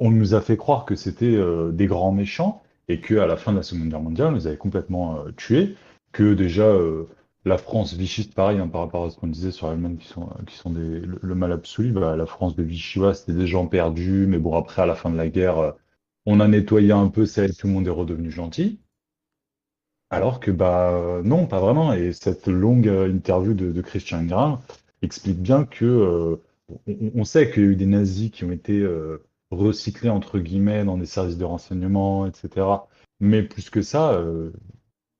on, 0.00 0.10
nous 0.10 0.34
a 0.34 0.40
fait 0.40 0.56
croire 0.56 0.84
que 0.84 0.94
c'était 0.94 1.34
euh, 1.34 1.72
des 1.72 1.86
grands 1.86 2.12
méchants 2.12 2.62
et 2.88 3.00
que 3.00 3.16
à 3.16 3.26
la 3.26 3.36
fin 3.36 3.52
de 3.52 3.58
la 3.58 3.62
Seconde 3.62 3.88
Guerre 3.88 4.00
mondiale, 4.00 4.28
on 4.28 4.36
les 4.36 4.46
avait 4.46 4.56
complètement 4.56 5.18
euh, 5.18 5.30
tués, 5.32 5.76
que 6.12 6.34
déjà 6.34 6.64
euh, 6.64 7.06
la 7.44 7.58
France 7.58 7.94
vichiste 7.94 8.34
pareil 8.34 8.58
hein, 8.58 8.68
par 8.68 8.80
rapport 8.80 9.04
à 9.04 9.10
ce 9.10 9.16
qu'on 9.16 9.28
disait 9.28 9.52
sur 9.52 9.68
l'Allemagne 9.68 9.96
qui 9.96 10.08
sont 10.08 10.28
qui 10.46 10.56
sont 10.56 10.70
des, 10.70 11.00
le, 11.00 11.34
mal 11.34 11.52
absolu, 11.52 11.92
bah, 11.92 12.16
la 12.16 12.26
France 12.26 12.56
de 12.56 12.62
Vichy 12.62 13.00
c'était 13.14 13.34
des 13.34 13.46
gens 13.46 13.66
perdus, 13.66 14.26
mais 14.26 14.38
bon 14.38 14.56
après 14.56 14.82
à 14.82 14.86
la 14.86 14.94
fin 14.94 15.10
de 15.10 15.16
la 15.16 15.28
guerre 15.28 15.74
on 16.26 16.40
a 16.40 16.48
nettoyé 16.48 16.92
un 16.92 17.08
peu 17.08 17.26
ça 17.26 17.48
tout 17.48 17.66
le 17.66 17.72
monde 17.72 17.86
est 17.86 17.90
redevenu 17.90 18.30
gentil. 18.30 18.80
Alors 20.10 20.40
que 20.40 20.50
bah 20.50 21.20
non, 21.24 21.46
pas 21.46 21.60
vraiment. 21.60 21.92
Et 21.92 22.12
cette 22.12 22.48
longue 22.48 22.88
euh, 22.88 23.08
interview 23.08 23.54
de, 23.54 23.80
Christian 23.80 24.24
Graham 24.24 24.58
explique 25.02 25.40
bien 25.40 25.64
que 25.64 25.84
euh, 25.84 26.36
on, 27.14 27.24
sait 27.24 27.50
qu'il 27.50 27.62
y 27.62 27.66
a 27.66 27.70
eu 27.70 27.76
des 27.76 27.86
nazis 27.86 28.30
qui 28.30 28.44
ont 28.44 28.50
été 28.50 28.78
euh, 28.80 29.22
recyclés 29.50 30.10
entre 30.10 30.40
guillemets 30.40 30.84
dans 30.84 30.98
des 30.98 31.06
services 31.06 31.38
de 31.38 31.44
renseignement, 31.44 32.26
etc. 32.26 32.66
Mais 33.20 33.42
plus 33.42 33.70
que 33.70 33.82
ça, 33.82 34.20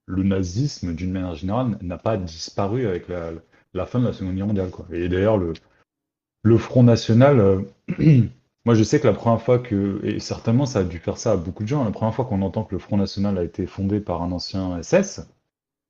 le 0.06 0.22
nazisme, 0.22 0.94
d'une 0.94 1.12
manière 1.12 1.34
générale, 1.34 1.78
n'a 1.82 1.98
pas 1.98 2.16
disparu 2.16 2.86
avec 2.86 3.08
la, 3.08 3.86
fin 3.86 4.00
de 4.00 4.06
la 4.06 4.12
Seconde 4.12 4.36
Guerre 4.36 4.46
mondiale. 4.46 4.70
Et 4.90 5.08
d'ailleurs, 5.08 5.36
le, 5.36 6.56
Front 6.56 6.82
National, 6.82 7.64
moi 8.70 8.76
je 8.76 8.84
sais 8.84 9.00
que 9.00 9.08
la 9.08 9.14
première 9.14 9.42
fois 9.42 9.58
que, 9.58 10.00
et 10.04 10.20
certainement 10.20 10.64
ça 10.64 10.78
a 10.80 10.84
dû 10.84 11.00
faire 11.00 11.18
ça 11.18 11.32
à 11.32 11.36
beaucoup 11.36 11.64
de 11.64 11.68
gens, 11.68 11.82
la 11.82 11.90
première 11.90 12.14
fois 12.14 12.24
qu'on 12.24 12.40
entend 12.40 12.62
que 12.62 12.72
le 12.72 12.78
Front 12.78 12.96
National 12.96 13.36
a 13.36 13.42
été 13.42 13.66
fondé 13.66 13.98
par 13.98 14.22
un 14.22 14.30
ancien 14.30 14.78
SS, 14.80 15.22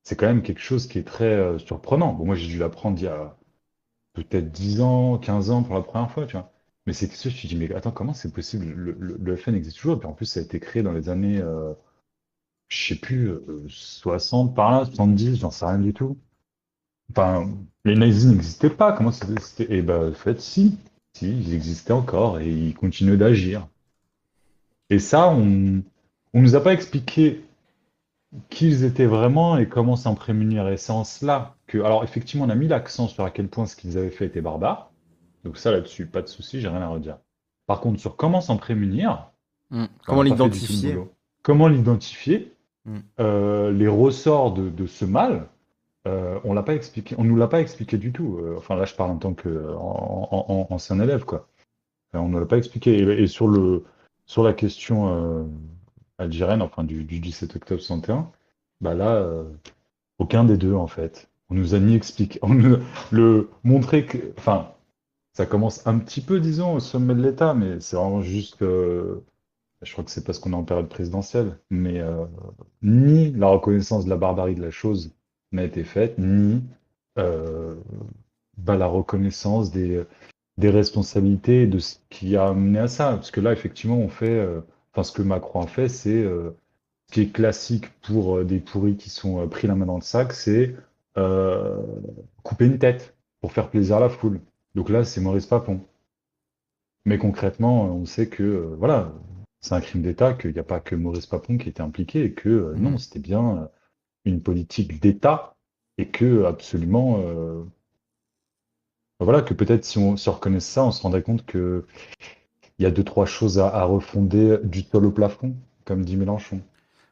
c'est 0.03 0.15
quand 0.15 0.25
même 0.25 0.41
quelque 0.41 0.61
chose 0.61 0.87
qui 0.87 0.97
est 0.99 1.03
très 1.03 1.25
euh, 1.25 1.59
surprenant. 1.59 2.13
Bon, 2.13 2.25
moi, 2.25 2.35
j'ai 2.35 2.47
dû 2.47 2.57
l'apprendre 2.59 2.97
il 2.99 3.03
y 3.05 3.07
a 3.07 3.37
peut-être 4.13 4.51
10 4.51 4.81
ans, 4.81 5.17
15 5.19 5.51
ans 5.51 5.63
pour 5.63 5.75
la 5.75 5.81
première 5.83 6.11
fois, 6.11 6.25
tu 6.25 6.33
vois. 6.33 6.51
Mais 6.87 6.93
c'est 6.93 7.11
chose, 7.13 7.33
je 7.33 7.45
me 7.45 7.49
dis, 7.49 7.57
mais 7.57 7.73
attends, 7.75 7.91
comment 7.91 8.13
c'est 8.13 8.33
possible? 8.33 8.65
Le, 8.67 9.35
FN 9.37 9.55
existe 9.55 9.77
toujours, 9.79 9.97
et 9.97 9.99
puis 9.99 10.07
en 10.07 10.13
plus, 10.13 10.25
ça 10.27 10.41
a 10.41 10.43
été 10.43 10.59
créé 10.59 10.83
dans 10.83 10.93
les 10.93 11.09
années, 11.09 11.39
euh, 11.41 11.73
je 12.69 12.87
sais 12.95 12.95
plus, 12.99 13.27
euh, 13.29 13.65
60 13.69 14.55
par 14.55 14.71
là, 14.71 14.85
70, 14.85 15.37
j'en 15.37 15.51
sais 15.51 15.65
rien 15.65 15.79
du 15.79 15.93
tout. 15.93 16.17
Enfin, 17.11 17.49
les 17.85 17.95
nazis 17.95 18.31
n'existaient 18.31 18.69
pas, 18.71 18.93
comment 18.93 19.11
c'était? 19.11 19.41
c'était- 19.41 19.67
Eh 19.69 19.81
ben, 19.83 20.11
en 20.11 20.13
fait, 20.13 20.41
si, 20.41 20.77
si, 21.13 21.29
ils 21.29 21.53
existaient 21.53 21.93
encore, 21.93 22.39
et 22.39 22.49
ils 22.49 22.73
continuaient 22.73 23.17
d'agir. 23.17 23.67
Et 24.89 24.99
ça, 24.99 25.29
on, 25.29 25.81
on 26.33 26.41
nous 26.41 26.55
a 26.55 26.61
pas 26.63 26.73
expliqué 26.73 27.43
qui 28.49 28.67
ils 28.67 28.83
étaient 28.85 29.05
vraiment 29.05 29.57
et 29.57 29.67
comment 29.67 29.95
s'en 29.95 30.15
prémunir. 30.15 30.67
Et 30.69 30.77
c'est 30.77 30.91
en 30.93 31.03
cela 31.03 31.55
que, 31.67 31.77
alors 31.79 32.03
effectivement, 32.03 32.45
on 32.45 32.49
a 32.49 32.55
mis 32.55 32.67
l'accent 32.67 33.07
sur 33.07 33.23
à 33.25 33.31
quel 33.31 33.47
point 33.49 33.65
ce 33.65 33.75
qu'ils 33.75 33.97
avaient 33.97 34.09
fait 34.09 34.25
était 34.25 34.41
barbare. 34.41 34.91
Donc 35.43 35.57
ça, 35.57 35.71
là-dessus, 35.71 36.05
pas 36.05 36.21
de 36.21 36.27
souci, 36.27 36.61
j'ai 36.61 36.67
rien 36.67 36.81
à 36.81 36.87
redire. 36.87 37.17
Par 37.67 37.81
contre, 37.81 37.99
sur 37.99 38.15
comment 38.15 38.41
s'en 38.41 38.57
prémunir, 38.57 39.27
Hmm. 39.69 39.85
Comment 40.05 40.21
l'identifier? 40.21 40.91
boulot. 40.91 41.13
Comment 41.43 41.69
l'identifier, 41.69 42.53
Hmm. 42.83 42.97
euh, 43.21 43.71
les 43.71 43.87
ressorts 43.87 44.53
de, 44.53 44.69
de 44.69 44.85
ce 44.87 45.05
mal, 45.05 45.47
euh, 46.07 46.39
on 46.43 46.53
l'a 46.53 46.63
pas 46.63 46.73
expliqué, 46.75 47.15
on 47.17 47.23
nous 47.23 47.35
l'a 47.35 47.47
pas 47.47 47.61
expliqué 47.61 47.97
du 47.97 48.11
tout. 48.11 48.37
Euh, 48.39 48.55
enfin 48.57 48.75
là, 48.75 48.85
je 48.85 48.95
parle 48.95 49.11
en 49.11 49.17
tant 49.17 49.33
que 49.33 49.49
en- 49.75 50.27
en- 50.31 50.45
en- 50.49 50.67
ancien 50.73 50.99
élève, 50.99 51.25
quoi. 51.25 51.47
Euh, 52.15 52.19
on 52.19 52.29
ne 52.29 52.39
l'a 52.39 52.45
pas 52.45 52.57
expliqué. 52.57 52.99
Et, 52.99 53.27
sur 53.27 53.47
le 53.47 53.85
sur 54.27 54.43
la 54.43 54.53
question 54.53 55.49
algérienne, 56.17 56.61
enfin 56.61 56.83
du, 56.85 57.03
du 57.03 57.19
17 57.19 57.55
octobre 57.57 57.81
61, 57.81 58.31
bah 58.81 58.93
là, 58.93 59.25
aucun 60.19 60.43
des 60.45 60.57
deux 60.57 60.73
en 60.75 60.87
fait. 60.87 61.29
On 61.49 61.55
nous 61.55 61.75
a 61.75 61.79
ni 61.79 61.95
expliqué, 61.95 62.39
on 62.43 62.53
nous 62.53 62.77
le 63.11 63.49
montré 63.63 64.05
que, 64.05 64.17
enfin, 64.37 64.71
ça 65.33 65.45
commence 65.45 65.85
un 65.87 65.99
petit 65.99 66.21
peu, 66.21 66.39
disons, 66.39 66.75
au 66.75 66.79
sommet 66.79 67.15
de 67.15 67.21
l'État, 67.23 67.53
mais 67.53 67.79
c'est 67.81 67.95
vraiment 67.97 68.21
juste, 68.21 68.61
euh, 68.63 69.23
je 69.81 69.91
crois 69.93 70.03
que 70.05 70.11
c'est 70.11 70.23
parce 70.25 70.39
qu'on 70.39 70.53
est 70.53 70.55
en 70.55 70.63
période 70.63 70.89
présidentielle, 70.89 71.57
mais 71.69 72.01
ni 72.81 73.31
la 73.33 73.47
reconnaissance 73.47 74.05
de 74.05 74.09
la 74.09 74.17
barbarie 74.17 74.55
de 74.55 74.61
la 74.61 74.71
chose 74.71 75.13
n'a 75.51 75.63
été 75.63 75.83
faite, 75.83 76.17
ni 76.17 76.63
euh, 77.17 77.75
bah, 78.57 78.77
la 78.77 78.87
reconnaissance 78.87 79.71
des, 79.71 80.03
des 80.57 80.69
responsabilités 80.69 81.67
de 81.67 81.79
ce 81.79 81.97
qui 82.09 82.35
a 82.35 82.47
amené 82.47 82.79
à 82.79 82.87
ça. 82.87 83.13
Parce 83.13 83.31
que 83.31 83.41
là, 83.41 83.51
effectivement, 83.53 83.97
on 83.97 84.09
fait, 84.09 84.39
euh, 84.39 84.61
enfin, 84.93 85.03
ce 85.03 85.11
que 85.11 85.21
Macron 85.21 85.61
a 85.61 85.67
fait, 85.67 85.89
c'est 85.89 86.23
euh, 86.23 86.51
ce 87.07 87.13
qui 87.13 87.21
est 87.21 87.33
classique 87.33 87.89
pour 88.01 88.43
des 88.45 88.59
pourris 88.59 88.95
qui 88.95 89.09
sont 89.09 89.47
pris 89.47 89.67
la 89.67 89.75
main 89.75 89.85
dans 89.85 89.95
le 89.95 90.01
sac, 90.01 90.33
c'est 90.33 90.75
couper 92.43 92.65
une 92.65 92.79
tête 92.79 93.15
pour 93.41 93.51
faire 93.51 93.69
plaisir 93.69 93.97
à 93.97 93.99
la 93.99 94.09
foule. 94.09 94.39
Donc 94.75 94.89
là, 94.89 95.03
c'est 95.03 95.19
Maurice 95.19 95.45
Papon. 95.45 95.81
Mais 97.05 97.17
concrètement, 97.17 97.85
on 97.85 98.05
sait 98.05 98.27
que 98.27 98.75
voilà, 98.77 99.11
c'est 99.61 99.75
un 99.75 99.81
crime 99.81 100.01
d'État, 100.01 100.33
qu'il 100.33 100.51
n'y 100.51 100.59
a 100.59 100.63
pas 100.63 100.79
que 100.79 100.95
Maurice 100.95 101.27
Papon 101.27 101.57
qui 101.57 101.69
était 101.69 101.81
impliqué 101.81 102.23
et 102.25 102.33
que 102.33 102.49
euh, 102.49 102.75
non, 102.75 102.97
c'était 102.97 103.19
bien 103.19 103.69
une 104.25 104.41
politique 104.41 105.01
d'État 105.01 105.55
et 105.97 106.07
que 106.07 106.45
absolument, 106.45 107.19
euh, 107.19 107.63
voilà, 109.19 109.41
que 109.41 109.53
peut-être 109.53 109.85
si 109.85 109.97
on 109.97 110.17
se 110.17 110.29
reconnaisse 110.29 110.65
ça, 110.65 110.85
on 110.85 110.91
se 110.91 111.01
rendrait 111.01 111.23
compte 111.23 111.45
que 111.45 111.85
il 112.79 112.83
y 112.83 112.85
a 112.85 112.91
deux, 112.91 113.03
trois 113.03 113.25
choses 113.25 113.59
à, 113.59 113.67
à 113.67 113.83
refonder 113.83 114.57
du 114.63 114.81
sol 114.81 115.05
au 115.05 115.11
plafond, 115.11 115.55
comme 115.85 116.03
dit 116.03 116.17
Mélenchon. 116.17 116.61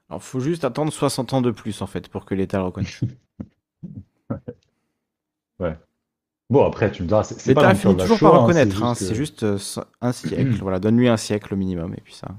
Alors, 0.09 0.23
faut 0.23 0.39
juste 0.39 0.63
attendre 0.63 0.91
60 0.91 1.33
ans 1.33 1.41
de 1.41 1.51
plus, 1.51 1.81
en 1.83 1.87
fait, 1.87 2.07
pour 2.07 2.25
que 2.25 2.33
l'État 2.33 2.57
le 2.57 2.65
reconnaisse. 2.65 3.01
Ouais. 5.59 5.77
Bon, 6.49 6.65
après, 6.65 6.89
tu 6.89 7.03
me 7.03 7.07
diras, 7.09 7.23
c'est 7.25 7.53
pas 7.53 7.75
finit 7.75 7.97
toujours 7.97 8.17
par 8.19 8.35
hein, 8.35 8.37
reconnaître, 8.39 8.81
hein, 8.81 8.93
juste 8.93 9.07
c'est 9.07 9.15
juste 9.15 9.43
euh, 9.43 9.57
un 9.99 10.13
siècle. 10.13 10.55
voilà, 10.61 10.79
donne-lui 10.79 11.09
un 11.09 11.17
siècle 11.17 11.53
au 11.53 11.57
minimum, 11.57 11.93
et 11.97 12.01
puis 12.01 12.13
ça. 12.13 12.29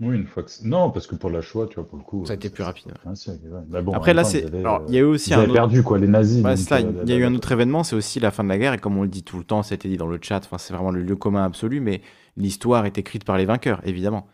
Oui, 0.00 0.16
une 0.16 0.26
fois 0.26 0.42
que 0.42 0.50
Non, 0.64 0.90
parce 0.90 1.06
que 1.06 1.14
pour 1.14 1.30
la 1.30 1.42
Shoah, 1.42 1.68
tu 1.68 1.76
vois, 1.76 1.86
pour 1.86 1.96
le 1.98 2.02
coup. 2.04 2.24
Ça 2.26 2.32
a 2.32 2.36
été 2.36 2.48
euh, 2.48 2.50
plus 2.50 2.64
rapide. 2.64 2.92
fait 3.02 3.08
un 3.08 3.14
siècle, 3.14 3.40
ouais. 3.44 3.60
Mais 3.68 3.82
bon, 3.82 3.92
en 3.92 3.96
Après, 3.96 4.10
même 4.10 4.16
là, 4.16 4.22
temps, 4.24 4.28
c'est. 4.30 4.40
ils 4.40 4.46
avaient, 4.46 4.58
Alors, 4.60 4.80
euh, 4.80 4.84
il 4.88 4.94
y 4.94 4.96
a 4.96 5.00
eu 5.00 5.04
aussi 5.04 5.30
ils 5.30 5.34
un 5.34 5.36
avaient 5.38 5.44
autre- 5.46 5.52
perdu, 5.54 5.82
quoi, 5.82 5.98
les 5.98 6.08
nazis. 6.08 6.42
Ouais, 6.42 6.50
donc, 6.50 6.58
c'est 6.58 6.64
ça, 6.64 6.76
euh, 6.78 6.92
il 7.04 7.10
y 7.10 7.12
a 7.12 7.16
eu 7.16 7.24
un 7.24 7.34
autre 7.34 7.52
événement, 7.52 7.84
c'est 7.84 7.94
aussi 7.94 8.18
la 8.18 8.30
fin 8.32 8.42
de 8.42 8.48
la 8.48 8.58
guerre, 8.58 8.72
et 8.74 8.78
comme 8.78 8.96
on 8.96 9.02
le 9.02 9.08
dit 9.08 9.22
tout 9.22 9.38
le 9.38 9.44
temps, 9.44 9.62
ça 9.62 9.74
a 9.74 9.76
été 9.76 9.88
dit 9.88 9.96
dans 9.96 10.08
le 10.08 10.18
chat, 10.20 10.38
enfin, 10.44 10.58
c'est 10.58 10.72
vraiment 10.74 10.90
le 10.90 11.02
lieu 11.02 11.14
commun 11.14 11.44
absolu, 11.44 11.80
mais 11.80 12.00
l'histoire 12.36 12.84
est 12.86 12.98
écrite 12.98 13.24
par 13.24 13.36
les 13.38 13.44
vainqueurs, 13.44 13.80
évidemment. 13.86 14.26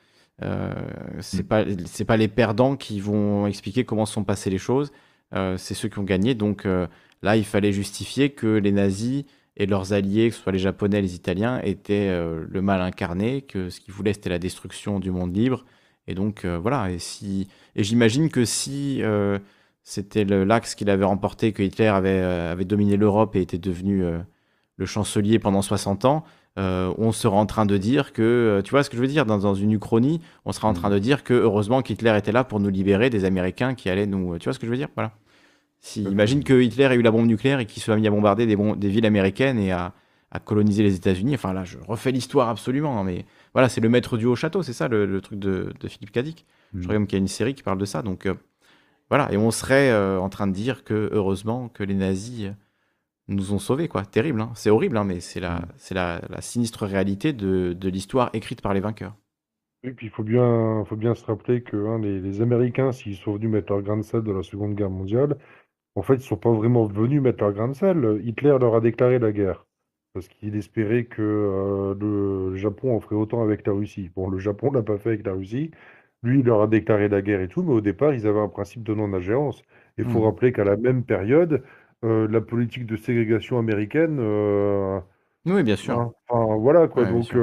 Euh, 0.43 0.73
c'est 1.20 1.43
Mm. 1.43 1.49
pas, 1.49 1.65
c'est 1.87 2.05
pas 2.05 2.17
les 2.17 2.28
perdants 2.28 2.77
qui 2.77 3.01
vont 3.01 3.47
expliquer 3.47 3.85
comment 3.85 4.07
se 4.07 4.15
sont 4.15 4.25
passées 4.25 4.51
les 4.51 4.59
choses, 4.59 4.93
euh, 5.35 5.57
c'est 5.59 5.75
ceux 5.75 5.89
qui 5.89 5.99
ont 5.99 6.05
gagné. 6.05 6.35
Donc 6.35 6.65
euh, 6.65 6.87
là, 7.23 7.37
il 7.37 7.45
fallait 7.45 7.73
justifier 7.73 8.31
que 8.31 8.47
les 8.47 8.70
nazis 8.73 9.25
et 9.59 9.67
leurs 9.67 9.93
alliés, 9.93 10.31
que 10.31 10.37
ce 10.37 10.43
soit 10.43 10.53
les 10.53 10.59
Japonais, 10.59 11.03
les 11.03 11.15
Italiens, 11.15 11.61
étaient 11.62 12.09
euh, 12.09 12.45
le 12.49 12.62
mal 12.62 12.81
incarné, 12.81 13.43
que 13.43 13.70
ce 13.70 13.81
qu'ils 13.81 13.93
voulaient, 13.93 14.12
c'était 14.12 14.31
la 14.31 14.39
destruction 14.39 15.01
du 15.01 15.11
monde 15.11 15.37
libre. 15.37 15.65
Et 16.07 16.15
donc 16.15 16.45
euh, 16.45 16.59
voilà, 16.59 16.91
et, 16.91 16.99
si, 16.99 17.49
et 17.75 17.83
j'imagine 17.83 18.31
que 18.31 18.45
si 18.45 19.03
euh, 19.03 19.39
c'était 19.83 20.25
l'axe 20.25 20.75
qu'il 20.77 20.89
avait 20.91 21.05
remporté, 21.05 21.53
que 21.53 21.62
Hitler 21.62 21.89
avait, 21.89 22.23
avait 22.23 22.65
dominé 22.65 22.97
l'Europe 22.97 23.35
et 23.37 23.43
était 23.43 23.59
devenu 23.59 24.05
le 24.77 24.87
chancelier 24.87 25.39
pendant 25.39 25.62
60 25.62 26.05
ans, 26.05 26.25
on 26.57 27.12
sera 27.12 27.37
en 27.37 27.47
train 27.47 27.67
de 27.67 27.77
dire 27.78 28.12
que, 28.12 28.61
tu 28.65 28.70
vois 28.70 28.83
ce 28.83 28.91
que 28.91 28.97
je 28.97 29.03
veux 29.03 29.09
dire, 29.09 29.25
dans, 29.27 29.39
dans 29.39 29.55
une 29.55 29.73
uchronie, 29.73 30.20
on 30.45 30.53
sera 30.53 30.69
en 30.69 30.75
train 30.75 30.91
de 30.91 30.99
dire 30.99 31.25
que 31.25 31.33
heureusement 31.33 31.83
qu'Hitler 31.83 32.15
était 32.19 32.33
là 32.33 32.45
pour 32.45 32.61
nous 32.61 32.69
libérer 32.69 33.11
des 33.11 33.25
Américains 33.25 33.75
qui 33.75 33.89
allaient 33.89 34.07
nous... 34.07 34.39
Tu 34.39 34.45
vois 34.45 34.53
ce 34.53 34.59
que 34.59 34.67
je 34.67 34.70
veux 34.70 34.77
dire? 34.77 34.89
Voilà. 34.95 35.12
Si, 35.81 36.02
imagine 36.02 36.42
que 36.44 36.60
Hitler 36.60 36.84
ait 36.92 36.97
eu 36.97 37.02
la 37.02 37.10
bombe 37.10 37.26
nucléaire 37.26 37.60
et 37.60 37.66
qu'il 37.66 37.82
soit 37.82 37.97
mis 37.97 38.07
à 38.07 38.10
bombarder 38.10 38.47
des, 38.47 38.57
bom- 38.57 38.76
des 38.76 38.89
villes 38.89 39.07
américaines 39.07 39.58
et 39.58 39.70
à, 39.73 39.94
à 40.31 40.40
coloniser 40.40 40.82
les 40.82 40.94
États-Unis. 40.97 41.34
Enfin 41.34 41.52
là, 41.52 41.65
je 41.65 41.78
refais 41.86 42.10
l'histoire 42.12 42.48
absolument, 42.48 42.98
hein, 43.00 43.05
mais 43.05 43.24
voilà, 43.55 43.68
c'est 43.68 43.81
le 43.81 43.89
maître 43.89 44.16
du 44.18 44.26
haut 44.26 44.36
château, 44.36 44.62
c'est 44.62 44.73
ça 44.73 44.89
le, 44.89 45.07
le 45.07 45.20
truc 45.20 45.39
de, 45.39 45.73
de 45.78 45.89
Philippe 45.89 46.10
Cadic. 46.12 46.47
Je 46.81 46.82
Mm. 46.82 46.82
crois 46.86 46.94
même 46.94 47.07
qu'il 47.07 47.16
y 47.18 47.20
a 47.20 47.23
une 47.23 47.28
série 47.28 47.55
qui 47.55 47.62
parle 47.62 47.78
de 47.78 47.84
ça. 47.84 48.02
Donc 48.02 48.26
euh, 48.26 48.34
voilà, 49.10 49.32
et 49.32 49.36
on 49.39 49.50
serait 49.50 49.90
euh, 49.90 50.20
en 50.20 50.28
train 50.31 50.47
de 50.48 50.52
dire 50.52 50.84
que 50.84 51.10
heureusement 51.12 51.68
que 51.70 51.84
les 51.84 51.94
nazis 51.94 52.47
euh, 52.47 52.52
nous 53.28 53.52
ont 53.55 53.58
sauvés, 53.60 53.89
quoi. 53.89 54.05
Terrible, 54.05 54.40
hein. 54.40 54.52
c'est 54.57 54.70
horrible, 54.70 54.97
hein, 54.98 55.05
mais 55.05 55.20
c'est 55.20 55.40
la, 55.40 55.62
c'est 55.78 55.94
la, 55.94 56.23
la 56.31 56.40
sinistre 56.42 56.86
réalité 56.86 57.32
de, 57.32 57.74
de 57.78 57.89
l'histoire 57.90 58.31
écrite 58.34 58.62
par 58.62 58.74
les 58.74 58.81
vainqueurs. 58.81 59.15
Et 59.84 59.92
puis 59.92 60.07
il 60.07 60.10
faut 60.10 60.23
bien, 60.24 60.84
faut 60.86 60.97
bien 60.97 61.15
se 61.15 61.24
rappeler 61.24 61.62
que 61.62 61.76
hein, 61.76 61.98
les, 62.00 62.20
les 62.20 62.40
Américains, 62.42 62.92
s'ils 62.92 63.16
sont 63.16 63.34
venus 63.34 63.50
mettre 63.50 63.73
leur 63.73 63.82
grain 63.82 63.97
de 63.97 64.02
sel 64.02 64.23
dans 64.23 64.32
la 64.32 64.42
Seconde 64.42 64.74
Guerre 64.74 64.90
mondiale, 64.90 65.39
en 65.99 66.02
fait, 66.02 66.15
ils 66.17 66.23
sont 66.23 66.36
pas 66.36 66.52
vraiment 66.52 66.85
venus 66.86 67.20
mettre 67.23 67.43
leur 67.43 67.52
grain 67.52 67.68
de 67.68 67.75
sel. 67.75 68.20
Hitler 68.25 68.57
leur 68.60 68.75
a 68.77 68.81
déclaré 68.81 69.18
la 69.18 69.33
guerre 69.33 69.67
parce 70.15 70.28
qu'il 70.28 70.57
espérait 70.57 71.05
que 71.05 71.23
euh, 71.23 71.94
le 72.01 72.57
Japon 72.57 72.97
en 72.97 73.01
ferait 73.01 73.17
autant 73.17 73.43
avec 73.43 73.67
la 73.67 73.73
Russie. 73.73 74.10
Bon, 74.15 74.28
le 74.28 74.39
Japon 74.39 74.70
l'a 74.73 74.83
pas 74.83 74.99
fait 74.99 75.10
avec 75.10 75.27
la 75.27 75.33
Russie. 75.35 75.70
Lui, 76.23 76.41
il 76.41 76.47
leur 76.47 76.62
a 76.62 76.67
déclaré 76.67 77.09
la 77.09 77.23
guerre 77.23 77.41
et 77.41 77.49
tout, 77.49 77.62
mais 77.62 77.73
au 77.73 77.81
départ, 77.81 78.15
ils 78.15 78.27
avaient 78.27 78.41
un 78.41 78.49
principe 78.49 78.83
de 78.83 78.94
non-ingérence. 78.94 79.62
Il 79.99 80.05
faut 80.07 80.20
Mhm. 80.20 80.23
rappeler 80.23 80.52
qu'à 80.52 80.65
la 80.65 80.77
même 80.77 81.05
période, 81.05 81.62
euh, 82.05 82.27
la 82.28 82.41
politique 82.41 82.86
de 82.86 82.97
ségrégation 82.97 83.59
américaine 83.59 84.18
euh, 84.20 85.01
Oui, 85.47 85.62
bien 85.65 85.77
sûr. 85.77 85.99
Hein, 85.99 86.12
Enfin, 86.28 86.57
voilà 86.59 86.89
quoi. 86.89 87.05
Ouais, 87.05 87.07
Donc, 87.07 87.35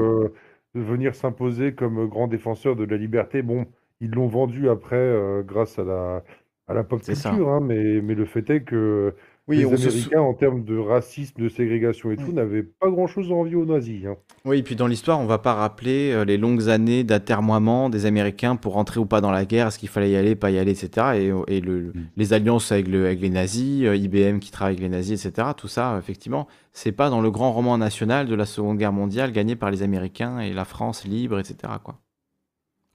venir 0.74 1.16
s'imposer 1.16 1.74
comme 1.76 2.08
grand 2.08 2.28
défenseur 2.28 2.76
de 2.76 2.84
la 2.84 2.98
liberté, 2.98 3.42
bon, 3.42 3.66
ils 4.02 4.12
l'ont 4.12 4.28
vendu 4.28 4.70
après 4.70 5.14
grâce 5.46 5.80
à 5.80 5.84
la, 5.84 6.24
à 6.68 6.74
la 6.74 6.84
pop 6.84 7.00
C'est 7.04 7.14
ça. 7.16 7.30
culture, 7.30 7.50
hein, 7.50 7.60
mais, 7.62 8.02
mais 8.02 8.16
le 8.16 8.26
fait 8.26 8.50
est 8.50 8.62
que 8.62 9.14
Oui, 9.48 9.58
les 9.58 9.66
on 9.68 9.78
se 9.78 9.78
sou- 9.78 9.88
Américains, 9.90 10.22
en 10.22 10.34
termes 10.34 10.64
de 10.64 10.76
racisme, 10.78 11.40
de 11.40 11.48
ségrégation 11.48 12.10
et 12.10 12.18
tout, 12.18 12.32
n'avaient 12.32 12.64
pas 12.64 12.90
grand-chose 12.90 13.32
à 13.32 13.36
envier 13.36 13.56
aux 13.56 13.66
nazis. 13.66 14.04
hein. 14.08 14.16
Oui, 14.46 14.58
et 14.58 14.64
puis 14.64 14.76
dans 14.76 14.88
l'histoire, 14.88 15.20
on 15.20 15.28
va 15.28 15.38
pas 15.38 15.54
rappeler 15.54 16.12
euh, 16.12 16.26
les 16.26 16.38
longues 16.38 16.68
années 16.70 17.04
d'atermoiement 17.04 17.90
des 17.92 18.08
Américains 18.08 18.56
pour 18.56 18.74
rentrer 18.74 19.00
ou 19.00 19.06
pas 19.06 19.22
dans 19.22 19.30
la 19.30 19.46
guerre, 19.46 19.68
est-ce 19.68 19.78
qu'il 19.78 19.90
fallait 19.90 20.10
y 20.10 20.16
aller, 20.16 20.36
pas 20.36 20.50
y 20.50 20.58
aller, 20.58 20.72
etc. 20.72 21.06
Et, 21.18 21.32
et 21.58 21.62
le- 21.62 21.94
les 22.18 22.34
alliances 22.34 22.72
avec, 22.72 22.88
le- 22.88 23.06
avec 23.06 23.22
les 23.22 23.30
nazis, 23.30 23.84
euh, 23.86 23.96
IBM 23.96 24.40
qui 24.40 24.50
travaille 24.50 24.74
avec 24.74 24.82
les 24.84 24.90
nazis, 24.90 25.24
etc. 25.24 25.50
Tout 25.56 25.68
ça, 25.68 25.96
effectivement, 26.00 26.48
c'est 26.74 26.92
pas 26.92 27.12
dans 27.12 27.22
le 27.22 27.30
grand 27.30 27.52
roman 27.52 27.78
national 27.78 28.26
de 28.26 28.34
la 28.34 28.46
Seconde 28.48 28.80
Guerre 28.80 28.92
mondiale 28.94 29.32
gagné 29.32 29.56
par 29.56 29.70
les 29.70 29.84
Américains 29.84 30.40
et 30.40 30.52
la 30.54 30.66
France 30.66 31.06
libre, 31.06 31.38
etc. 31.38 31.74
Quoi. 31.84 32.00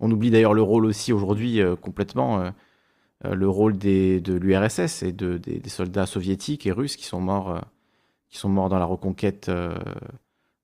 On 0.00 0.10
oublie 0.10 0.30
d'ailleurs 0.30 0.54
le 0.54 0.62
rôle 0.62 0.86
aussi 0.86 1.12
aujourd'hui 1.12 1.60
euh, 1.60 1.76
complètement, 1.76 2.40
euh, 2.40 2.44
euh, 2.46 2.50
le 3.24 3.48
rôle 3.48 3.76
des, 3.76 4.20
de 4.20 4.34
l'URSS 4.34 5.02
et 5.02 5.12
de, 5.12 5.36
des, 5.38 5.58
des 5.58 5.68
soldats 5.70 6.06
soviétiques 6.06 6.66
et 6.66 6.72
russes 6.72 6.96
qui 6.96 7.04
sont 7.04 7.20
morts, 7.20 7.50
euh, 7.50 7.60
qui 8.28 8.38
sont 8.38 8.48
morts 8.48 8.68
dans 8.68 8.78
la 8.78 8.84
reconquête 8.86 9.48
euh, 9.48 9.78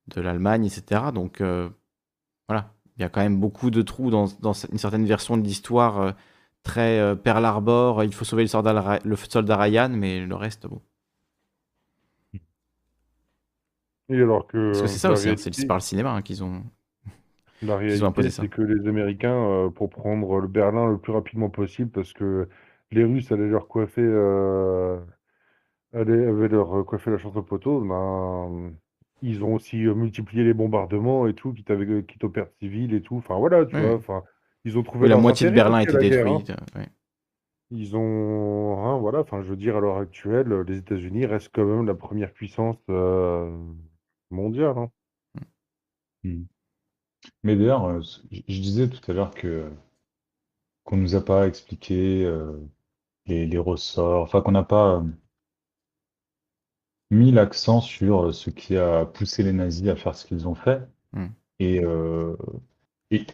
de 0.07 0.21
l'Allemagne, 0.21 0.65
etc. 0.65 1.11
Donc 1.13 1.41
euh, 1.41 1.69
voilà, 2.47 2.73
il 2.97 3.01
y 3.01 3.05
a 3.05 3.09
quand 3.09 3.21
même 3.21 3.39
beaucoup 3.39 3.69
de 3.69 3.81
trous 3.81 4.09
dans, 4.09 4.25
dans 4.41 4.53
une 4.53 4.77
certaine 4.77 5.05
version 5.05 5.37
de 5.37 5.43
l'histoire 5.43 5.99
euh, 5.99 6.11
très 6.63 6.99
euh, 6.99 7.15
Pearl 7.15 7.45
Harbor, 7.45 8.03
il 8.03 8.13
faut 8.13 8.25
sauver 8.25 8.43
le 8.43 8.47
soldat, 8.47 8.99
le 9.03 9.15
soldat 9.15 9.57
Ryan, 9.57 9.89
mais 9.89 10.25
le 10.25 10.35
reste, 10.35 10.67
bon. 10.67 10.81
Et 14.09 14.15
alors 14.15 14.47
que 14.47 14.71
Parce 14.71 14.81
que 14.81 14.87
c'est 14.87 14.99
ça 14.99 15.11
aussi, 15.11 15.29
hein, 15.29 15.35
c'est 15.37 15.67
par 15.67 15.77
le 15.77 15.81
cinéma 15.81 16.11
hein, 16.11 16.21
qu'ils 16.21 16.43
ont, 16.43 16.63
la 17.61 17.77
réalité, 17.77 18.29
c'est 18.29 18.49
que 18.49 18.61
les 18.61 18.87
Américains, 18.87 19.33
euh, 19.35 19.69
pour 19.69 19.89
prendre 19.89 20.39
le 20.39 20.47
Berlin 20.47 20.89
le 20.91 20.97
plus 20.99 21.11
rapidement 21.13 21.49
possible, 21.49 21.91
parce 21.91 22.13
que 22.13 22.47
les 22.91 23.03
Russes 23.03 23.31
allaient 23.31 23.47
leur 23.49 23.67
coiffer, 23.67 24.01
euh, 24.03 24.99
allaient, 25.93 26.27
avaient 26.27 26.47
leur 26.49 26.85
coiffé 26.85 27.11
la 27.11 27.17
chance 27.17 27.35
au 27.35 27.43
poteau, 27.43 27.81
ben, 27.81 28.73
ils 29.21 29.43
ont 29.43 29.55
aussi 29.55 29.85
euh, 29.85 29.93
multiplié 29.95 30.43
les 30.43 30.53
bombardements 30.53 31.27
et 31.27 31.33
tout, 31.35 31.53
quitte, 31.53 31.71
avec, 31.71 32.07
quitte 32.07 32.23
aux 32.23 32.29
pertes 32.29 32.53
civiles 32.61 32.93
et 32.93 33.01
tout. 33.01 33.17
Enfin 33.17 33.37
voilà, 33.37 33.65
tu 33.65 33.75
Oui, 33.75 33.81
vois, 33.81 33.91
oui. 33.91 33.95
enfin, 33.95 34.23
ils 34.65 34.77
ont 34.77 34.83
trouvé 34.83 35.05
Oui, 35.05 35.09
la 35.09 35.17
moitié 35.17 35.49
de 35.49 35.55
Berlin 35.55 35.77
a 35.77 35.83
été 35.83 35.97
guerre, 35.97 36.27
hein. 36.27 36.39
détruite. 36.41 36.49
ouais. 36.75 36.87
Ils 37.71 37.95
ont, 37.95 38.85
hein, 38.85 38.97
voilà, 38.99 39.19
enfin, 39.21 39.41
je 39.41 39.47
veux 39.49 39.55
dire, 39.55 39.77
à 39.77 39.79
l'heure 39.79 39.97
actuelle, 39.97 40.49
les 40.67 40.77
États-Unis 40.79 41.25
restent 41.25 41.51
quand 41.53 41.65
même 41.65 41.85
la 41.85 41.95
première 41.95 42.33
puissance 42.33 42.77
euh, 42.89 43.49
mondiale. 44.31 44.77
hein. 44.77 44.91
Hmm. 46.23 46.43
Mais 47.43 47.55
d'ailleurs, 47.55 47.85
euh, 47.85 48.01
je 48.31 48.37
je 48.47 48.61
disais 48.61 48.89
tout 48.89 49.11
à 49.11 49.13
l'heure 49.13 49.31
que 49.33 49.69
qu'on 50.85 50.97
nous 50.97 51.13
a 51.15 51.23
pas 51.23 51.47
expliqué 51.47 52.25
euh, 52.25 52.53
les, 53.27 53.47
les 53.47 53.57
ressorts, 53.59 54.23
enfin 54.23 54.41
qu'on 54.41 54.51
n'a 54.53 54.63
pas 54.63 54.97
euh, 54.97 55.03
mis 57.11 57.31
l'accent 57.31 57.81
sur 57.81 58.33
ce 58.33 58.49
qui 58.49 58.75
a 58.77 59.05
poussé 59.05 59.43
les 59.43 59.53
nazis 59.53 59.87
à 59.89 59.95
faire 59.95 60.15
ce 60.15 60.25
qu'ils 60.25 60.47
ont 60.47 60.55
fait. 60.55 60.81
Hmm. 61.13 61.27
Et, 61.59 61.81
euh, 61.83 62.35
et 63.11 63.25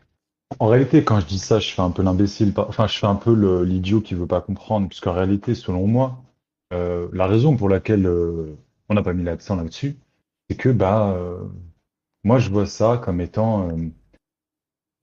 en 0.60 0.68
réalité, 0.68 1.04
quand 1.04 1.20
je 1.22 1.28
dis 1.28 1.40
ça, 1.40 1.60
je 1.60 1.72
fais 1.72 1.82
un 1.82 1.92
peu 1.92 2.04
l'imbécile, 2.04 2.54
enfin 2.58 2.88
je 2.88 3.00
fais 3.00 3.08
un 3.08 3.16
peu 3.16 3.34
le- 3.36 3.64
l'idiot 3.66 4.02
qui 4.02 4.16
veut 4.16 4.28
pas 4.28 4.42
comprendre, 4.42 4.88
puisqu'en 4.90 5.14
réalité, 5.14 5.56
selon 5.56 5.88
moi, 5.88 6.24
euh, 6.74 7.10
la 7.14 7.28
raison 7.28 7.58
pour 7.58 7.70
laquelle 7.70 8.08
euh, 8.08 8.56
on 8.90 8.96
n'a 8.96 9.04
pas 9.04 9.14
mis 9.14 9.24
l'accent 9.24 9.56
là-dessus, 9.58 9.98
c'est 10.50 10.58
que 10.58 10.70
bah 10.70 11.14
euh, 11.16 11.40
moi 12.24 12.40
je 12.40 12.50
vois 12.50 12.66
ça 12.66 13.02
comme 13.04 13.22
étant 13.22 13.70
euh, 13.70 13.90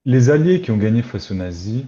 les 0.04 0.30
alliés 0.30 0.60
qui 0.60 0.70
ont 0.70 0.78
gagné 0.78 1.02
face 1.02 1.30
aux 1.30 1.34
nazis, 1.34 1.84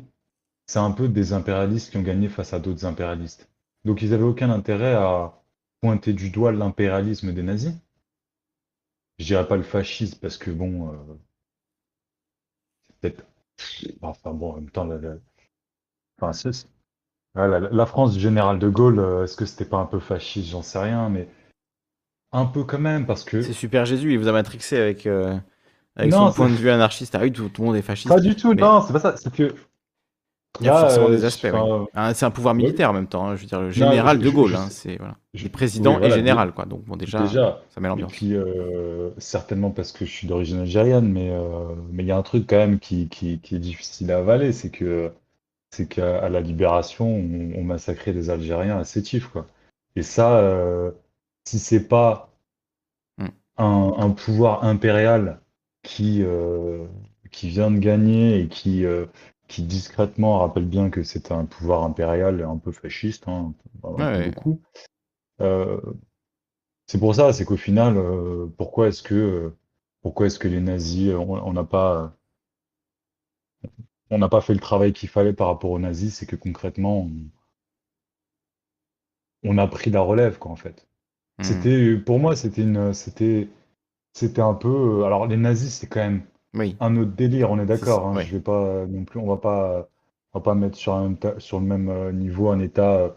c'est 0.67 0.79
un 0.79 0.91
peu 0.91 1.09
des 1.09 1.33
impérialistes 1.33 1.91
qui 1.91 1.97
ont 1.97 2.03
gagné 2.03 2.29
face 2.29 2.53
à 2.53 2.61
d'autres 2.61 2.85
impérialistes. 2.87 3.49
Donc 3.85 4.03
ils 4.03 4.11
n'avaient 4.11 4.23
aucun 4.23 4.51
intérêt 4.51 4.95
à 4.95 5.43
pointer 5.81 6.13
du 6.13 6.31
doigt 6.31 6.53
l'impérialisme 6.53 7.33
des 7.33 7.43
nazis. 7.43 7.75
Je 9.19 9.27
dirais 9.27 9.47
pas 9.47 9.57
le 9.57 9.63
fascisme 9.63 10.19
parce 10.21 10.39
que 10.39 10.51
bon, 10.51 10.93
euh, 10.93 10.97
c'est 12.83 12.97
peut-être. 13.01 13.25
Enfin 14.01 14.33
bon, 14.33 14.53
en 14.53 14.55
même 14.57 14.71
temps, 14.71 14.85
la, 17.35 17.87
France 17.87 18.15
du 18.15 18.21
général 18.21 18.59
de 18.59 18.69
Gaulle, 18.69 18.99
euh, 18.99 19.25
est-ce 19.25 19.37
que 19.37 19.47
c'était 19.47 19.65
pas 19.65 19.79
un 19.79 19.87
peu 19.87 20.01
fasciste? 20.01 20.51
J'en 20.51 20.63
sais 20.63 20.79
rien, 20.79 21.09
mais 21.09 21.29
un 22.33 22.47
peu 22.47 22.65
quand 22.65 22.79
même 22.79 23.07
parce 23.07 23.25
que. 23.25 23.43
C'est 23.43 23.53
super 23.53 23.85
Jésus, 23.87 24.13
il 24.13 24.19
vous 24.19 24.29
a 24.29 24.33
matrixé 24.33 24.79
avec, 24.79 25.07
euh, 25.07 25.37
avec 25.97 26.11
Non, 26.13 26.29
son 26.29 26.33
point 26.35 26.49
de 26.49 26.55
vue 26.55 26.71
anarchiste. 26.71 27.15
Ah 27.15 27.21
oui, 27.23 27.33
tout, 27.33 27.49
tout 27.49 27.63
le 27.63 27.67
monde 27.69 27.77
est 27.77 27.83
fasciste. 27.83 28.09
Pas 28.09 28.21
du 28.21 28.35
tout, 28.35 28.55
mais 28.55 28.63
non, 28.63 28.83
c'est 28.83 28.93
pas 28.93 29.01
ça. 29.01 29.17
C'est 29.17 29.33
que 29.33 29.55
il 30.61 30.67
y 30.67 30.69
a 30.69 30.73
là, 30.73 30.81
forcément 30.81 31.09
euh, 31.09 31.17
des 31.17 31.25
aspects. 31.25 31.49
oui. 31.53 31.87
Ah, 31.95 32.13
c'est 32.15 32.27
un 32.27 32.31
pouvoir 32.31 32.55
militaire 32.55 32.91
en 32.91 32.93
même 32.93 33.07
temps. 33.07 33.27
hein, 33.29 33.37
Je 33.37 33.41
veux 33.43 33.47
dire, 33.47 33.61
le 33.61 33.67
Non, 33.69 33.73
général 33.73 34.19
je- 34.21 34.25
de 34.27 34.31
Gaulle, 34.31 34.51
je 34.51 34.57
hein, 34.57 34.67
c'est 34.71 34.97
voilà. 34.99 35.17
est 35.35 35.49
président 35.49 35.93
oui, 35.93 35.99
voilà, 36.01 36.15
et 36.15 36.19
général, 36.19 36.53
quoi. 36.53 36.67
Donc 36.67 36.85
bon, 36.85 36.97
déjà, 36.97 37.23
déjà. 37.23 37.61
ça 37.71 37.81
met 37.81 37.89
Et 37.89 37.89
l'ambiance. 37.89 38.13
puis, 38.13 38.35
euh, 38.35 39.11
certainement 39.19 39.71
parce 39.71 39.93
que 39.93 40.05
je 40.05 40.11
suis 40.11 40.27
d'origine 40.27 40.61
algérienne, 40.61 41.11
mais 41.11 41.31
euh, 41.31 41.75
mais 41.91 42.03
il 42.03 42.07
y 42.07 42.13
a 42.13 42.17
un 42.17 42.23
truc 42.23 42.47
quand 42.49 42.57
même 42.59 42.79
qui, 42.79 43.09
qui, 43.09 43.41
qui 43.41 43.57
est 43.57 43.59
difficile 43.59 44.13
à 44.13 44.19
avaler, 44.19 44.53
c'est 44.53 44.71
que 44.71 45.11
c'est 45.71 45.89
qu'à 45.89 46.29
la 46.29 46.41
Libération, 46.41 47.07
on, 47.09 47.53
on 47.57 47.65
massacrait 47.65 48.13
des 48.13 48.31
Algériens 48.31 48.79
à 48.79 48.85
sétif, 48.85 49.29
quoi. 49.29 49.47
Et 49.97 50.03
ça, 50.03 50.39
euh, 50.39 50.91
si 51.45 51.59
c'est 51.59 51.87
pas 51.89 52.33
Mm. 53.19 53.33
un, 53.57 53.95
un 53.99 54.11
pouvoir 54.11 54.65
impérial 54.65 55.41
qui, 55.83 56.23
euh, 56.23 56.87
qui 57.31 57.49
vient 57.49 57.71
de 57.71 57.79
gagner 57.79 58.41
et 58.41 58.49
qui, 58.49 58.85
euh, 58.85 59.07
qui 59.49 59.63
discrètement 59.63 60.39
rappelle 60.39 60.65
bien 60.67 60.91
que 60.91 61.03
c'est 61.03 61.33
un 61.33 61.45
pouvoir 61.45 61.83
impérial 61.85 62.43
un 62.43 62.59
peu 62.59 62.73
fasciste, 62.73 63.25
hein, 63.29 63.55
un 63.85 63.95
peu 63.95 63.99
Ouais, 63.99 64.05
ouais. 64.05 64.31
beaucoup. 64.31 64.61
Euh, 65.41 65.81
c'est 66.87 66.99
pour 66.99 67.15
ça, 67.15 67.33
c'est 67.33 67.45
qu'au 67.45 67.57
final, 67.57 67.97
pourquoi 68.57 68.89
est-ce 68.89 69.03
que, 69.03 69.53
pourquoi 70.03 70.27
est-ce 70.27 70.39
que 70.39 70.49
les 70.49 70.61
nazis, 70.61 71.13
on 71.15 71.31
on 71.35 71.53
n'a 71.53 71.65
pas, 71.65 72.15
on 74.11 74.19
n'a 74.19 74.29
pas 74.29 74.41
fait 74.41 74.55
le 74.55 74.61
travail 74.61 74.93
qu'il 74.93 75.09
fallait 75.09 75.33
par 75.33 75.49
rapport 75.49 75.73
aux 75.73 75.79
nazis, 75.81 76.15
c'est 76.15 76.27
que 76.27 76.37
concrètement, 76.37 77.01
on, 77.01 77.11
on 79.45 79.57
a 79.59 79.69
pris 79.69 79.91
la 79.91 80.01
relève, 80.01 80.37
quoi, 80.39 80.51
en 80.51 80.57
fait. 80.57 80.89
Hmm. 81.43 81.45
C'était, 81.47 81.97
pour 81.97 82.19
moi, 82.19 82.37
c'était 82.37 82.63
une, 82.63 82.93
c'était, 82.95 83.49
c'était 84.15 84.43
un 84.43 84.55
peu, 84.55 84.69
euh, 85.03 85.05
alors 85.05 85.27
les 85.27 85.37
nazis, 85.37 85.75
c'est 85.75 85.87
quand 85.89 86.01
même 86.01 86.23
Oui. 86.55 86.77
un 86.81 86.97
autre 86.97 87.13
délire, 87.13 87.51
on 87.51 87.59
est 87.61 87.67
d'accord, 87.67 88.07
hein, 88.09 88.21
je 88.21 88.33
vais 88.33 88.41
pas 88.41 88.87
non 88.87 89.05
plus, 89.05 89.21
on 89.21 89.27
va 89.27 89.39
pas, 89.39 89.89
on 90.35 90.39
va 90.39 90.43
pas 90.43 90.55
mettre 90.55 90.77
sur 90.79 90.95
un, 90.95 91.17
sur 91.39 91.61
le 91.61 91.67
même 91.67 91.89
euh, 91.91 92.13
niveau 92.13 92.51
un 92.51 92.61
État 92.61 92.93
euh, 92.97 93.11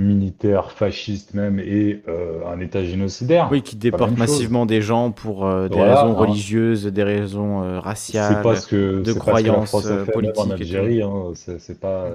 militaire, 0.00 0.72
fasciste 0.72 1.34
même, 1.34 1.58
et 1.60 2.02
euh, 2.08 2.40
un 2.52 2.60
État 2.60 2.84
génocidaire. 2.84 3.48
Oui, 3.50 3.62
qui 3.62 3.76
déporte 3.76 4.10
chose. 4.10 4.18
massivement 4.18 4.66
des 4.66 4.82
gens 4.82 5.10
pour 5.12 5.46
euh, 5.46 5.68
des 5.68 5.76
Voilà, 5.76 6.02
raisons 6.02 6.16
hein. 6.16 6.20
religieuses, 6.20 6.86
des 6.86 7.02
raisons 7.04 7.62
euh, 7.62 7.78
raciales. 7.80 8.42
pas 8.42 8.56
ce 8.56 8.66
que, 8.66 9.00
de 9.02 9.04
c'est 9.04 9.04
pas 9.04 9.04
ce 9.04 9.14
que 9.14 9.18
la 9.18 9.20
croyances, 9.20 9.68
France 9.68 9.86
a 9.86 9.88
fait 9.88 9.94
même 9.94 10.08
en 10.08 10.12
politiques 10.12 10.44
et 10.44 10.46
tout. 10.46 10.52
Algérie, 10.52 11.02
hein. 11.02 11.32
C'est 11.34 11.78
pas, 11.80 12.08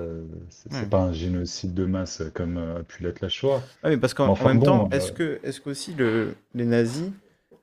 c'est 0.49 0.71
Ouais. 0.73 0.85
pas 0.89 0.99
un 0.99 1.13
génocide 1.13 1.73
de 1.73 1.85
masse 1.85 2.23
comme 2.33 2.57
a 2.57 2.83
pu 2.83 3.03
l'être 3.03 3.21
la 3.21 3.29
Shoah. 3.29 3.61
Ah, 3.83 3.89
mais 3.89 3.97
parce 3.97 4.13
qu'en 4.13 4.27
enfin 4.27 4.49
même 4.49 4.59
bon, 4.59 4.65
temps, 4.65 4.89
est-ce 4.91 5.11
que, 5.11 5.39
est-ce 5.43 5.61
qu'aussi 5.61 5.93
le, 5.97 6.35
les 6.53 6.65
nazis, 6.65 7.11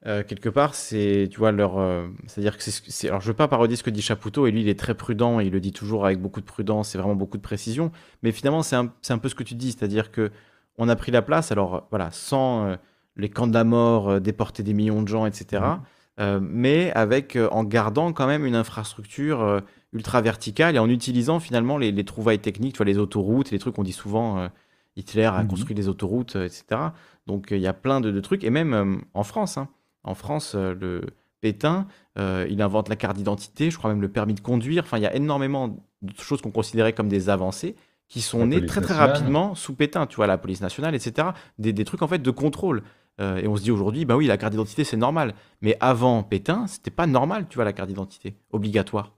euh, 0.06 0.22
quelque 0.24 0.48
part, 0.48 0.74
c'est, 0.74 1.28
tu 1.30 1.38
vois, 1.38 1.52
leur, 1.52 1.78
euh, 1.78 2.08
c'est-à-dire 2.26 2.56
que 2.58 2.62
c'est, 2.64 3.08
alors 3.08 3.20
je 3.20 3.28
veux 3.28 3.34
pas 3.34 3.46
parodier 3.48 3.76
ce 3.76 3.82
que 3.84 3.90
dit 3.90 4.02
Chapoutot, 4.02 4.46
et 4.46 4.50
lui, 4.50 4.62
il 4.62 4.68
est 4.68 4.78
très 4.78 4.94
prudent, 4.94 5.38
et 5.40 5.44
il 5.46 5.52
le 5.52 5.60
dit 5.60 5.72
toujours 5.72 6.04
avec 6.06 6.20
beaucoup 6.20 6.40
de 6.40 6.44
prudence, 6.46 6.88
c'est 6.90 6.98
vraiment 6.98 7.14
beaucoup 7.14 7.36
de 7.36 7.42
précision, 7.42 7.92
mais 8.22 8.32
finalement, 8.32 8.62
c'est 8.62 8.76
un, 8.76 8.92
un 9.10 9.18
peu 9.18 9.28
ce 9.28 9.34
que 9.36 9.44
tu 9.44 9.54
dis, 9.54 9.70
c'est-à-dire 9.72 10.10
que 10.10 10.30
on 10.78 10.88
a 10.88 10.96
pris 10.96 11.12
la 11.12 11.22
place, 11.22 11.52
alors 11.52 11.74
euh, 11.74 11.80
voilà, 11.90 12.10
sans 12.10 12.66
euh, 12.66 12.76
les 13.16 13.28
camps 13.28 13.46
de 13.46 13.54
la 13.54 13.62
mort, 13.64 14.20
déporter 14.20 14.62
des 14.62 14.74
millions 14.74 15.02
de 15.02 15.08
gens, 15.08 15.26
etc., 15.26 15.62
Mhm. 16.18 16.40
mais 16.42 16.92
avec, 16.92 17.38
en 17.52 17.64
gardant 17.64 18.12
quand 18.12 18.26
même 18.26 18.44
une 18.44 18.54
infrastructure 18.54 19.62
ultra 19.92 20.20
verticale, 20.20 20.76
et 20.76 20.78
en 20.78 20.88
utilisant 20.88 21.40
finalement 21.40 21.78
les, 21.78 21.90
les 21.90 22.04
trouvailles 22.04 22.38
techniques, 22.38 22.74
tu 22.74 22.78
vois, 22.78 22.86
les 22.86 22.98
autoroutes, 22.98 23.50
les 23.50 23.58
trucs 23.58 23.74
qu'on 23.74 23.82
dit 23.82 23.92
souvent, 23.92 24.48
Hitler 24.96 25.24
a 25.24 25.42
Mhm. 25.42 25.48
construit 25.48 25.74
des 25.74 25.88
autoroutes, 25.88 26.36
etc. 26.36 26.64
Donc 27.26 27.48
il 27.50 27.58
y 27.60 27.66
a 27.66 27.72
plein 27.72 28.00
de, 28.00 28.10
de 28.10 28.20
trucs, 28.20 28.44
et 28.44 28.50
même 28.50 29.00
en 29.14 29.22
France, 29.24 29.56
hein. 29.58 29.68
En 30.04 30.14
France, 30.14 30.54
euh, 30.54 30.74
le 30.78 31.02
Pétain, 31.40 31.86
euh, 32.18 32.46
il 32.48 32.62
invente 32.62 32.88
la 32.88 32.96
carte 32.96 33.16
d'identité, 33.16 33.70
je 33.70 33.78
crois 33.78 33.90
même 33.90 34.00
le 34.00 34.08
permis 34.08 34.34
de 34.34 34.40
conduire, 34.40 34.84
enfin 34.84 34.98
il 34.98 35.02
y 35.02 35.06
a 35.06 35.14
énormément 35.14 35.68
de 36.02 36.18
choses 36.18 36.40
qu'on 36.40 36.50
considérait 36.50 36.92
comme 36.92 37.08
des 37.08 37.28
avancées 37.28 37.74
qui 38.08 38.20
sont 38.20 38.40
La 38.40 38.46
nées 38.46 38.66
très 38.66 38.80
très 38.80 38.94
rapidement 38.94 39.54
sous 39.54 39.74
Pétain, 39.74 40.06
tu 40.06 40.16
vois, 40.16 40.26
la 40.26 40.38
police 40.38 40.60
nationale, 40.60 40.94
etc. 40.94 41.28
Des, 41.58 41.72
des 41.72 41.84
trucs 41.84 42.02
en 42.02 42.08
fait 42.08 42.20
de 42.20 42.30
contrôle. 42.30 42.82
Euh, 43.20 43.38
et 43.38 43.48
on 43.48 43.56
se 43.56 43.62
dit 43.62 43.70
aujourd'hui, 43.70 44.04
bah 44.04 44.16
oui, 44.16 44.26
la 44.26 44.36
carte 44.36 44.52
d'identité 44.52 44.84
c'est 44.84 44.96
normal. 44.96 45.34
Mais 45.62 45.76
avant 45.80 46.22
Pétain, 46.22 46.66
c'était 46.66 46.90
pas 46.90 47.06
normal, 47.06 47.46
tu 47.48 47.56
vois, 47.56 47.64
la 47.64 47.72
carte 47.72 47.88
d'identité 47.88 48.36
obligatoire. 48.50 49.12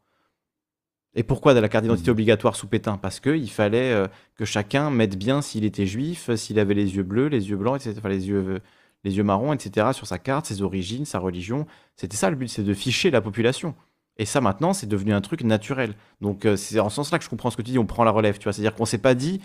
Et 1.17 1.23
pourquoi 1.23 1.55
de 1.55 1.61
la 1.61 1.69
carte 1.69 1.85
d'identité 1.85 2.11
Mhm. 2.11 2.15
obligatoire 2.15 2.57
sous 2.57 2.67
Pétain? 2.67 2.97
Parce 2.97 3.21
qu'il 3.21 3.51
fallait 3.51 3.93
euh, 3.93 4.07
que 4.37 4.45
chacun 4.45 4.91
mette 4.91 5.17
bien 5.17 5.43
s'il 5.43 5.65
était 5.65 5.87
juif, 5.87 6.35
s'il 6.35 6.59
avait 6.59 6.75
les 6.75 6.97
yeux 6.97 7.05
bleus, 7.05 7.29
les 7.29 7.51
yeux 7.51 7.57
blancs, 7.57 7.77
etc., 7.77 7.95
enfin, 7.99 8.09
les, 8.09 8.29
yeux, 8.29 8.61
les 9.05 9.17
yeux 9.17 9.23
marrons, 9.23 9.53
etc., 9.53 9.89
sur 9.93 10.07
sa 10.07 10.19
carte, 10.19 10.47
ses 10.47 10.63
origines, 10.63 11.05
sa 11.05 11.19
religion. 11.19 11.67
C'était 11.97 12.17
ça 12.17 12.31
le 12.31 12.37
but, 12.37 12.49
c'est 12.49 12.63
de 12.65 12.75
ficher 12.75 13.11
la 13.11 13.21
population. 13.21 13.75
Et 14.17 14.25
ça 14.27 14.41
maintenant, 14.41 14.73
c'est 14.73 14.87
devenu 14.87 15.13
un 15.13 15.21
truc 15.21 15.43
naturel. 15.43 15.95
Donc 16.21 16.45
euh, 16.47 16.57
c'est 16.57 16.79
en 16.81 16.89
ce 16.89 16.97
sens-là 16.97 17.19
que 17.19 17.25
je 17.25 17.31
comprends 17.31 17.51
ce 17.51 17.57
que 17.57 17.63
tu 17.63 17.73
dis, 17.73 17.79
on 17.79 17.87
prend 17.87 18.05
la 18.05 18.11
relève, 18.13 18.39
tu 18.39 18.45
vois. 18.45 18.53
C'est-à-dire 18.53 18.75
qu'on 18.75 18.85
s'est 18.87 18.99
pas 18.99 19.15
dit, 19.15 19.41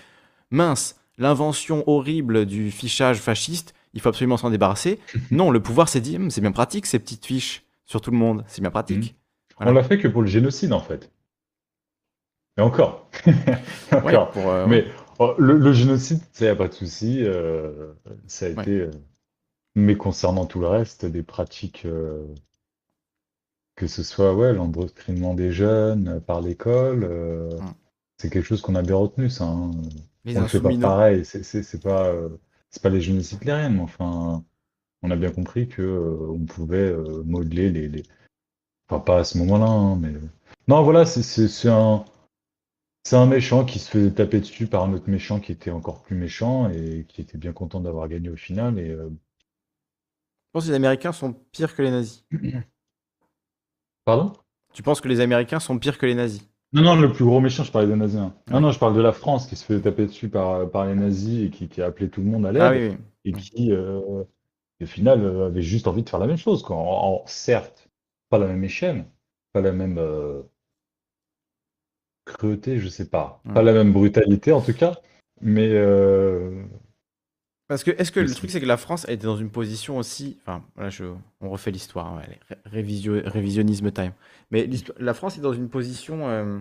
mince, 0.51 0.95
l'invention 1.17 1.83
horrible 1.87 2.45
du 2.45 2.71
fichage 2.71 3.17
fasciste, 3.17 3.73
il 3.93 4.01
faut 4.01 4.09
absolument 4.09 4.37
s'en 4.37 4.49
débarrasser. 4.51 4.99
non, 5.31 5.49
le 5.51 5.59
pouvoir 5.59 5.89
s'est 5.89 6.01
dit, 6.01 6.15
Hum, 6.17 6.29
c'est 6.31 6.41
bien 6.41 6.51
pratique 6.51 6.85
ces 6.85 6.99
petites 6.99 7.25
fiches 7.25 7.63
sur 7.85 8.01
tout 8.01 8.11
le 8.11 8.17
monde, 8.17 8.43
c'est 8.47 8.61
bien 8.61 8.69
pratique. 8.71 9.15
On 9.59 9.63
Voilà. 9.65 9.81
l'a 9.81 9.87
fait 9.87 9.97
que 9.97 10.07
pour 10.07 10.21
le 10.21 10.27
génocide, 10.27 10.71
en 10.73 10.79
fait. 10.79 11.11
Et 12.57 12.61
encore. 12.61 13.09
Ouais, 13.91 14.13
pour, 14.33 14.49
euh, 14.49 14.67
Mais 14.67 14.85
oh, 15.17 15.33
le, 15.39 15.57
le 15.57 15.73
génocide, 15.73 16.19
ça 16.31 16.45
y 16.45 16.47
a 16.47 16.55
pas 16.55 16.67
de 16.67 16.73
souci. 16.73 17.19
euh, 17.23 17.93
ça 18.27 18.45
a 18.45 18.49
Ouais. 18.49 18.61
été. 18.61 18.87
Mais 19.75 19.95
concernant 19.97 20.45
tout 20.45 20.59
le 20.59 20.67
reste, 20.67 21.05
des 21.05 21.23
pratiques, 21.23 21.85
euh, 21.85 22.25
que 23.75 23.87
ce 23.87 24.03
soit 24.03 24.35
ouais, 24.35 24.53
l'endoctrinement 24.53 25.33
des 25.33 25.51
jeunes 25.51 26.07
euh, 26.07 26.19
par 26.19 26.41
l'école, 26.41 27.03
euh, 27.03 27.49
Mm. 27.59 27.73
c'est 28.17 28.29
quelque 28.29 28.45
chose 28.45 28.61
qu'on 28.61 28.75
a 28.75 28.81
bien 28.81 28.95
retenu, 28.95 29.29
ça. 29.29 29.45
hein. 29.45 29.71
les 30.25 30.37
On 30.37 30.41
ne 30.41 30.47
fait 30.47 30.59
pas 30.61 30.69
pareil. 30.77 31.25
C'est 31.25 31.81
pas, 31.81 32.07
euh, 32.07 32.29
pas 32.83 32.89
les 32.89 33.01
génocides 33.01 33.37
hitlériens, 33.41 33.69
mais 33.69 33.81
enfin, 33.81 34.43
on 35.03 35.11
a 35.11 35.15
bien 35.15 35.31
compris 35.31 35.67
que 35.69 36.17
on 36.29 36.45
pouvait 36.45 36.93
modeler 37.25 37.69
les, 37.71 37.87
les- 37.87 38.03
Enfin, 38.89 39.01
pas 39.01 39.19
à 39.19 39.23
ce 39.23 39.37
moment-là, 39.37 39.67
hein, 39.67 39.95
mais. 39.97 40.13
Non, 40.67 40.83
voilà, 40.83 41.05
c'est 41.05 41.69
un. 41.69 42.05
C'est 43.05 43.15
un 43.15 43.25
méchant 43.27 43.65
qui 43.65 43.79
se 43.79 43.89
faisait 43.89 44.11
taper 44.11 44.39
dessus 44.39 44.67
par 44.67 44.83
un 44.83 44.93
autre 44.93 45.09
méchant 45.09 45.39
qui 45.39 45.51
était 45.51 45.71
encore 45.71 46.01
plus 46.01 46.15
méchant 46.15 46.69
et 46.69 47.05
qui 47.07 47.21
était 47.21 47.37
bien 47.37 47.53
content 47.53 47.79
d'avoir 47.79 48.07
gagné 48.07 48.29
au 48.29 48.35
final. 48.35 48.77
Et, 48.79 48.89
euh, 48.89 49.09
penses 50.51 50.65
que 50.65 50.69
les 50.69 50.75
Américains 50.75 51.11
sont 51.11 51.33
pires 51.51 51.75
que 51.75 51.81
les 51.81 51.91
nazis 51.91 52.25
Pardon? 54.05 54.33
Tu 54.73 54.83
penses 54.83 55.01
que 55.01 55.07
les 55.07 55.19
Américains 55.19 55.59
sont 55.59 55.77
pires 55.79 55.97
que 55.97 56.05
les 56.05 56.15
nazis? 56.15 56.47
Non, 56.71 56.83
non, 56.83 56.95
le 56.95 57.11
plus 57.11 57.25
gros 57.25 57.39
méchant, 57.39 57.63
je 57.63 57.71
parlais 57.71 57.87
des 57.87 57.95
nazis. 57.95 58.19
hein. 58.19 58.33
Non, 58.51 58.59
non, 58.61 58.71
je 58.71 58.79
parle 58.79 58.95
de 58.95 59.01
la 59.01 59.11
France 59.11 59.47
qui 59.47 59.55
se 59.55 59.65
fait 59.65 59.81
taper 59.81 60.05
dessus 60.05 60.29
par, 60.29 60.69
par 60.69 60.85
les 60.85 60.93
nazis 60.95 61.47
et 61.47 61.49
qui, 61.49 61.67
qui 61.67 61.81
a 61.81 61.87
appelé 61.87 62.09
tout 62.09 62.21
le 62.21 62.27
monde 62.27 62.45
à 62.45 62.51
l'aide 62.51 62.61
Ah 62.63 62.71
oui, 62.71 62.89
oui. 62.89 62.97
et 63.25 63.33
qui, 63.33 63.71
euh, 63.71 64.23
au 64.81 64.85
final, 64.85 65.21
euh, 65.23 65.47
avait 65.47 65.61
juste 65.63 65.87
envie 65.87 66.03
de 66.03 66.09
faire 66.09 66.19
la 66.19 66.27
même 66.27 66.37
chose. 66.37 66.61
Quoi. 66.63 66.75
En- 66.75 67.23
en- 67.23 67.25
certes, 67.25 67.89
pas 68.29 68.37
la 68.37 68.47
même 68.47 68.63
échelle, 68.63 69.05
pas 69.53 69.61
la 69.61 69.71
même 69.71 69.97
euh, 69.97 70.43
cruauté, 72.25 72.79
je 72.79 72.87
sais 72.87 73.09
pas, 73.09 73.41
pas 73.53 73.63
la 73.63 73.73
même 73.73 73.91
brutalité 73.91 74.51
en 74.51 74.61
tout 74.61 74.73
cas, 74.73 74.95
mais 75.41 75.69
euh, 75.69 76.63
Parce 77.69 77.83
que, 77.85 77.91
est-ce 77.91 78.11
que 78.11 78.19
le 78.19 78.29
truc, 78.33 78.49
c'est 78.49 78.59
que 78.59 78.65
la 78.65 78.77
France 78.77 79.05
elle 79.07 79.13
était 79.13 79.27
dans 79.27 79.37
une 79.37 79.51
position 79.51 79.97
aussi. 79.97 80.37
Enfin, 80.45 80.63
je, 80.89 81.05
on 81.39 81.49
refait 81.49 81.69
l'histoire. 81.71 82.07
hein, 82.07 82.21
allez, 82.25 82.37
ré- 82.49 82.81
révisio- 82.81 83.21
révisionnisme 83.25 83.91
time. 83.91 84.11
Mais 84.51 84.67
la 84.97 85.13
France 85.13 85.37
est 85.37 85.41
dans 85.41 85.53
une 85.53 85.69
position 85.69 86.27
euh, 86.27 86.59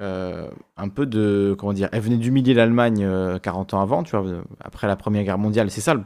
euh, 0.00 0.48
un 0.78 0.88
peu 0.88 1.04
de. 1.06 1.54
Comment 1.58 1.74
dire 1.74 1.90
Elle 1.92 2.00
venait 2.00 2.16
d'humilier 2.16 2.54
l'Allemagne 2.54 3.04
euh, 3.04 3.38
40 3.38 3.74
ans 3.74 3.82
avant, 3.82 4.02
tu 4.02 4.16
vois, 4.16 4.26
euh, 4.26 4.42
après 4.60 4.86
la 4.86 4.96
Première 4.96 5.22
Guerre 5.24 5.36
mondiale. 5.38 5.70
C'est 5.70 5.82
ça 5.82 5.92
le- 5.92 6.04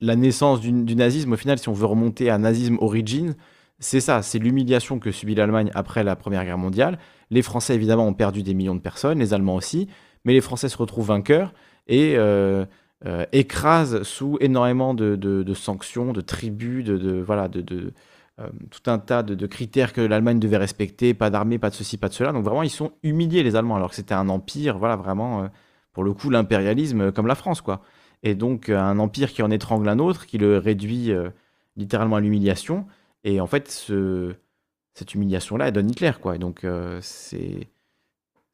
la 0.00 0.14
naissance 0.14 0.60
du, 0.60 0.70
du 0.70 0.94
nazisme. 0.94 1.32
Au 1.32 1.36
final, 1.36 1.58
si 1.58 1.68
on 1.68 1.72
veut 1.72 1.86
remonter 1.86 2.30
à 2.30 2.38
nazisme 2.38 2.76
origin, 2.80 3.34
c'est 3.80 4.00
ça. 4.00 4.22
C'est 4.22 4.38
l'humiliation 4.38 5.00
que 5.00 5.10
subit 5.10 5.34
l'Allemagne 5.34 5.72
après 5.74 6.04
la 6.04 6.14
Première 6.14 6.44
Guerre 6.44 6.56
mondiale. 6.58 7.00
Les 7.30 7.42
Français, 7.42 7.74
évidemment, 7.74 8.06
ont 8.06 8.14
perdu 8.14 8.44
des 8.44 8.54
millions 8.54 8.76
de 8.76 8.80
personnes, 8.80 9.18
les 9.18 9.34
Allemands 9.34 9.56
aussi. 9.56 9.88
Mais 10.24 10.34
les 10.34 10.40
Français 10.40 10.68
se 10.68 10.76
retrouvent 10.78 11.08
vainqueurs 11.08 11.52
et. 11.88 12.16
Euh, 13.04 13.26
écrase 13.32 14.02
sous 14.04 14.38
énormément 14.40 14.94
de, 14.94 15.16
de- 15.16 15.54
sanctions, 15.54 16.12
de 16.12 16.20
tribus, 16.20 16.84
de, 16.84 17.20
voilà, 17.20 17.48
de, 17.48 17.92
euh, 18.40 18.48
tout 18.70 18.90
un 18.90 18.98
tas 18.98 19.22
de, 19.22 19.46
critères 19.46 19.92
que 19.92 20.00
l'Allemagne 20.00 20.38
devait 20.38 20.56
respecter, 20.56 21.12
pas 21.14 21.28
d'armée, 21.30 21.58
pas 21.58 21.70
de 21.70 21.74
ceci, 21.74 21.96
pas 21.96 22.08
de 22.08 22.14
cela. 22.14 22.32
Donc 22.32 22.44
vraiment, 22.44 22.62
ils 22.62 22.70
sont 22.70 22.92
humiliés 23.02 23.42
les 23.42 23.56
Allemands, 23.56 23.76
alors 23.76 23.90
que 23.90 23.96
c'était 23.96 24.14
un 24.14 24.28
empire, 24.28 24.78
voilà, 24.78 24.96
vraiment, 24.96 25.42
euh, 25.42 25.48
pour 25.92 26.04
le 26.04 26.12
coup, 26.12 26.30
l'impérialisme 26.30 27.00
euh, 27.00 27.12
comme 27.12 27.26
la 27.26 27.34
France, 27.34 27.60
quoi. 27.60 27.82
Et 28.22 28.34
donc 28.36 28.68
un 28.68 28.98
empire 29.00 29.32
qui 29.32 29.42
en 29.42 29.50
étrangle 29.50 29.88
un 29.88 29.98
autre, 29.98 30.26
qui 30.26 30.38
le 30.38 30.56
réduit 30.58 31.10
littéralement 31.76 32.14
à 32.16 32.20
l'humiliation. 32.20 32.86
Et 33.24 33.40
en 33.40 33.48
fait, 33.48 33.68
ce, 33.68 34.32
cette 34.94 35.14
humiliation-là, 35.14 35.66
elle 35.66 35.72
donne 35.74 35.90
Hitler, 35.90 36.12
quoi. 36.20 36.36
Et 36.36 36.38
donc 36.38 36.64
c'est 37.00 37.68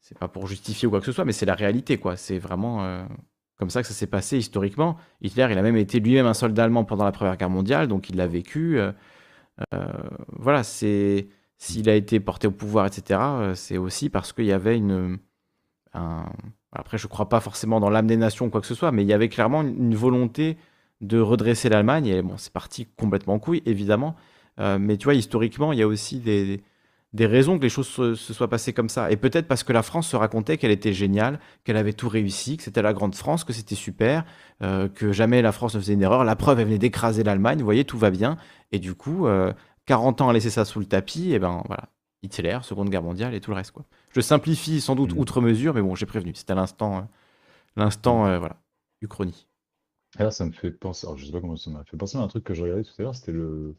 c'est 0.01 0.17
pas 0.17 0.29
pour 0.29 0.47
justifier 0.47 0.89
ou 0.89 0.91
quoi 0.91 1.01
que 1.01 1.07
ce 1.07 1.13
soit, 1.13 1.27
mais 1.27 1.33
c'est 1.33 1.45
la 1.45 1.55
réalité, 1.55 1.99
quoi. 1.99 2.17
C'est 2.17 2.39
vraiment 2.39 3.07
comme 3.59 3.71
ça 3.71 3.83
que 3.83 3.89
ça 3.89 3.95
s'est 3.95 4.07
passé 4.07 4.39
historiquement. 4.39 4.97
Hitler, 5.23 5.49
il 5.51 5.59
a 5.59 5.63
même 5.63 5.77
été 5.77 6.01
lui-même 6.01 6.27
un 6.27 6.35
soldat 6.35 6.65
allemand 6.65 6.85
pendant 6.85 7.05
la 7.05 7.13
Première 7.13 7.37
Guerre 7.37 7.51
mondiale, 7.51 7.89
donc 7.89 8.11
il 8.11 8.17
l'a 8.17 8.27
vécu. 8.27 8.79
euh, 8.79 8.93
euh, 9.75 9.87
voilà, 10.31 10.63
s'il 10.65 11.89
a 11.91 11.95
été 11.95 12.21
porté 12.21 12.47
au 12.49 12.53
pouvoir, 12.53 12.87
etc. 12.87 13.41
euh, 13.41 13.55
C'est 13.55 13.79
aussi 13.79 14.11
parce 14.11 14.33
qu'il 14.33 14.47
y 14.47 14.53
avait 14.53 14.77
une. 14.77 15.19
un- 15.95 16.27
Après, 16.73 16.99
je 16.99 17.07
crois 17.09 17.29
pas 17.29 17.41
forcément 17.41 17.81
dans 17.81 17.91
l'âme 17.91 18.07
des 18.07 18.17
nations 18.17 18.47
ou 18.47 18.51
quoi 18.51 18.61
que 18.61 18.67
ce 18.67 18.75
soit, 18.75 18.93
mais 18.93 19.03
il 19.03 19.09
y 19.09 19.13
avait 19.15 19.29
clairement 19.31 19.63
une, 19.63 19.95
volonté 19.97 20.59
de 21.01 21.21
redresser 21.21 21.69
l'Allemagne. 21.69 22.07
Et 22.07 22.23
bon, 22.23 22.37
c'est 22.39 22.53
parti 22.53 22.87
complètement 22.97 23.35
en 23.35 23.39
couille, 23.41 23.63
évidemment. 23.67 24.17
Mais 24.59 24.97
tu 24.99 25.05
vois, 25.05 25.15
historiquement, 25.15 25.73
il 25.73 25.79
y 25.79 25.83
a 25.83 25.87
aussi 25.89 26.21
des 26.21 26.63
raisons 27.15 27.59
que 27.59 27.63
les 27.63 27.69
choses 27.69 27.89
se, 27.89 28.15
se 28.15 28.35
soient 28.35 28.49
passées 28.49 28.73
comme 28.73 28.89
ça. 28.89 29.11
Et 29.11 29.17
peut-être 29.17 29.49
parce 29.49 29.63
que 29.65 29.73
la 29.73 29.83
France 29.83 30.09
se 30.09 30.17
racontait 30.17 30.59
qu'elle 30.59 30.71
était 30.71 30.93
géniale, 30.93 31.41
qu'elle 31.65 31.77
avait 31.77 31.93
tout 31.95 32.09
réussi, 32.09 32.57
que 32.57 32.63
c'était 32.63 32.83
la 32.83 32.93
grande 32.93 33.15
France, 33.15 33.45
que 33.45 33.53
c'était 33.53 33.75
super, 33.75 34.25
euh, 34.63 34.89
que 34.89 35.13
jamais 35.13 35.41
la 35.43 35.53
France 35.53 35.75
ne 35.75 35.81
faisait 35.81 35.95
une 35.95 36.03
erreur. 36.03 36.25
La 36.25 36.37
preuve, 36.37 36.61
elle 36.61 36.67
venait 36.67 36.79
d'écraser 36.79 37.23
l'Allemagne. 37.25 37.59
Vous 37.59 37.65
voyez, 37.65 37.85
tout 37.85 37.99
va 37.99 38.11
bien. 38.11 38.37
Et 38.73 38.79
du 38.79 38.95
coup, 38.95 39.27
euh, 39.27 39.53
40 39.87 40.21
ans 40.21 40.29
à 40.29 40.33
laisser 40.33 40.51
ça 40.51 40.65
sous 40.65 40.81
le 40.81 40.87
tapis, 40.87 41.33
et 41.33 41.39
ben 41.39 41.63
voilà. 41.67 41.85
Hitler, 42.23 42.59
Seconde 42.63 42.91
Guerre 42.91 43.05
mondiale 43.05 43.33
et 43.35 43.41
tout 43.41 43.53
le 43.53 43.57
reste. 43.57 43.71
Quoi. 43.71 43.85
Je 44.13 44.21
simplifie 44.21 44.81
sans 44.81 44.97
doute 44.97 45.13
Mhm. 45.15 45.19
outre 45.21 45.41
mesure, 45.41 45.73
mais 45.75 45.83
bon, 45.83 45.95
j'ai 45.95 46.05
prévenu. 46.05 46.35
C'était 46.35 46.51
à 46.53 46.57
l'instant, 46.57 46.97
euh, 46.99 47.01
l'instant, 47.77 48.27
euh, 48.27 48.39
voilà, 48.41 48.57
Uchronie. 49.01 49.47
D'ailleurs, 50.17 50.33
ça 50.33 50.45
me 50.45 50.51
fait 50.53 50.73
penser, 50.73 51.07
alors, 51.07 51.17
je 51.17 51.25
sais 51.27 51.33
pas 51.33 51.41
comment 51.41 51.55
ça 51.57 51.71
m'a 51.71 51.85
fait 51.85 51.97
penser 51.97 52.19
à 52.19 52.21
un 52.21 52.27
truc 52.29 52.43
que 52.43 52.55
je 52.55 52.63
regardais 52.63 52.83
tout 52.83 52.91
à 52.99 53.03
l'heure, 53.03 53.15
c'était 53.15 53.31
le, 53.31 53.77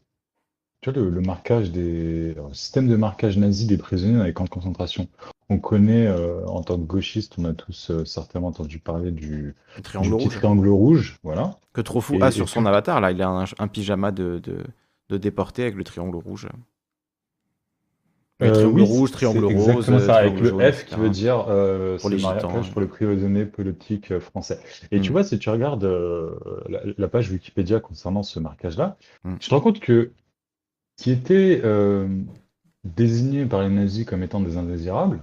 tu 0.80 0.90
vois, 0.90 1.02
le, 1.02 1.10
le 1.10 1.20
marquage 1.20 1.70
des, 1.72 2.32
alors, 2.32 2.48
le 2.48 2.54
système 2.54 2.88
de 2.88 2.96
marquage 2.96 3.36
nazi 3.36 3.66
des 3.66 3.76
prisonniers 3.76 4.16
dans 4.18 4.24
les 4.24 4.32
camps 4.32 4.44
de 4.44 4.48
concentration. 4.50 5.08
On 5.50 5.58
connaît, 5.58 6.06
euh, 6.06 6.46
en 6.46 6.62
tant 6.62 6.76
que 6.78 6.84
gauchiste, 6.84 7.34
on 7.38 7.44
a 7.44 7.52
tous 7.52 7.90
euh, 7.90 8.04
certainement 8.04 8.48
entendu 8.48 8.78
parler 8.78 9.10
du, 9.10 9.54
Le 9.76 9.76
du 9.76 9.82
triangle 9.82 10.10
petit 10.16 10.24
rouge. 10.24 10.36
triangle 10.36 10.68
rouge, 10.68 11.18
voilà. 11.22 11.58
Que 11.74 11.80
Trofou 11.80 12.14
Et- 12.16 12.22
a 12.22 12.28
et 12.28 12.32
sur 12.32 12.48
son 12.48 12.64
avatar, 12.66 13.00
là, 13.00 13.10
il 13.10 13.20
a 13.20 13.28
un, 13.28 13.44
un 13.58 13.68
pyjama 13.68 14.10
de, 14.12 14.38
de, 14.42 14.58
de 15.10 15.16
déporté 15.18 15.62
avec 15.62 15.74
le 15.74 15.84
triangle 15.84 16.16
rouge. 16.16 16.48
Le 18.38 18.46
Euh, 18.46 18.52
triangle 18.54 18.80
oui, 18.80 18.86
rouge, 18.86 19.08
c'est 19.10 19.16
triangle 19.16 19.44
rose, 19.44 19.68
exactement 19.68 19.98
ça, 19.98 20.14
avec 20.16 20.34
triangle 20.36 20.42
le 20.44 20.48
jaune, 20.48 20.72
F 20.72 20.76
qui 20.78 20.82
etc. 20.94 20.96
veut 21.02 21.10
dire 21.10 21.44
euh, 21.48 21.98
Pour 21.98 22.08
c'est 22.08 22.08
les 22.08 22.12
le 22.14 22.18
gitans, 22.20 22.32
mariage 22.48 22.66
ouais. 22.66 22.72
pour 22.72 22.80
les 22.80 22.86
prisonniers 22.86 23.44
politiques 23.44 24.12
euh, 24.12 24.20
français. 24.20 24.60
Et 24.92 25.00
tu 25.02 25.10
Mm. 25.10 25.12
vois, 25.12 25.24
si 25.24 25.38
tu 25.38 25.50
regardes 25.50 25.84
euh, 25.84 26.30
la, 26.70 26.80
la 26.96 27.08
page 27.08 27.30
Wikipédia 27.30 27.80
concernant 27.80 28.22
ce 28.22 28.40
marquage-là, 28.40 28.96
Mm. 29.24 29.36
tu 29.40 29.48
te 29.50 29.54
rends 29.54 29.60
compte 29.60 29.80
que 29.80 30.12
qui 31.00 31.10
était 31.10 31.62
euh, 31.64 32.06
désigné 32.84 33.46
par 33.46 33.62
les 33.62 33.70
nazis 33.70 34.04
comme 34.04 34.22
étant 34.22 34.40
des 34.40 34.58
indésirables, 34.58 35.22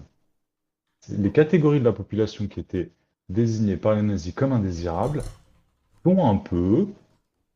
les 1.08 1.32
catégories 1.32 1.80
de 1.80 1.86
la 1.86 1.92
population 1.92 2.48
qui 2.48 2.60
étaient 2.60 2.90
désignées 3.30 3.78
par 3.78 3.94
les 3.94 4.02
nazis 4.02 4.34
comme 4.34 4.54
indésirables 4.54 5.22
sont 6.04 6.26
un 6.28 6.38
peu 6.38 6.88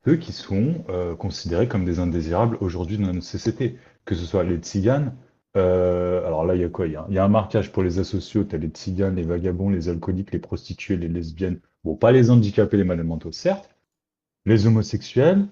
ceux 0.06 0.18
qui 0.18 0.34
sont 0.34 0.86
euh, 0.90 1.16
considérés 1.16 1.68
comme 1.68 1.84
des 1.84 1.98
indésirables 1.98 2.58
aujourd'hui 2.62 3.00
dans 3.00 3.12
notre 3.12 3.26
société, 3.26 3.80
que 4.06 4.14
ce 4.14 4.24
soit 4.24 4.44
les 4.44 4.58
tziganes. 4.58 5.16
euh, 5.58 6.24
alors 6.28 6.46
là, 6.46 6.54
il 6.54 6.62
y 6.62 6.64
a 6.64 6.70
quoi? 6.70 6.86
Il 6.86 6.94
y 6.94 7.18
a, 7.18 7.26
un 7.26 7.28
marquage 7.28 7.72
pour 7.72 7.82
les 7.82 7.98
asociaux, 7.98 8.44
t'as 8.44 8.58
les 8.58 8.70
tziganes, 8.70 9.16
les 9.16 9.24
vagabonds, 9.24 9.72
les 9.72 9.90
alcooliques, 9.90 10.32
les 10.32 10.40
prostituées, 10.40 10.96
les 10.96 11.08
lesbiennes. 11.08 11.60
Bon, 11.84 11.96
pas 11.96 12.12
les 12.12 12.30
handicapés, 12.30 12.78
les 12.78 12.84
malades 12.84 13.08
mentaux, 13.08 13.32
certes. 13.32 13.76
Les 14.46 14.68
homosexuels, 14.68 15.48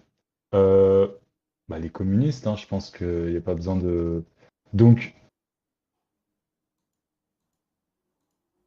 bah, 1.69 1.79
les 1.79 1.89
communistes, 1.89 2.47
hein, 2.47 2.55
je 2.57 2.67
pense 2.67 2.91
qu'il 2.91 3.27
n'y 3.31 3.37
a 3.37 3.41
pas 3.41 3.55
besoin 3.55 3.77
de. 3.77 4.23
Donc, 4.73 5.15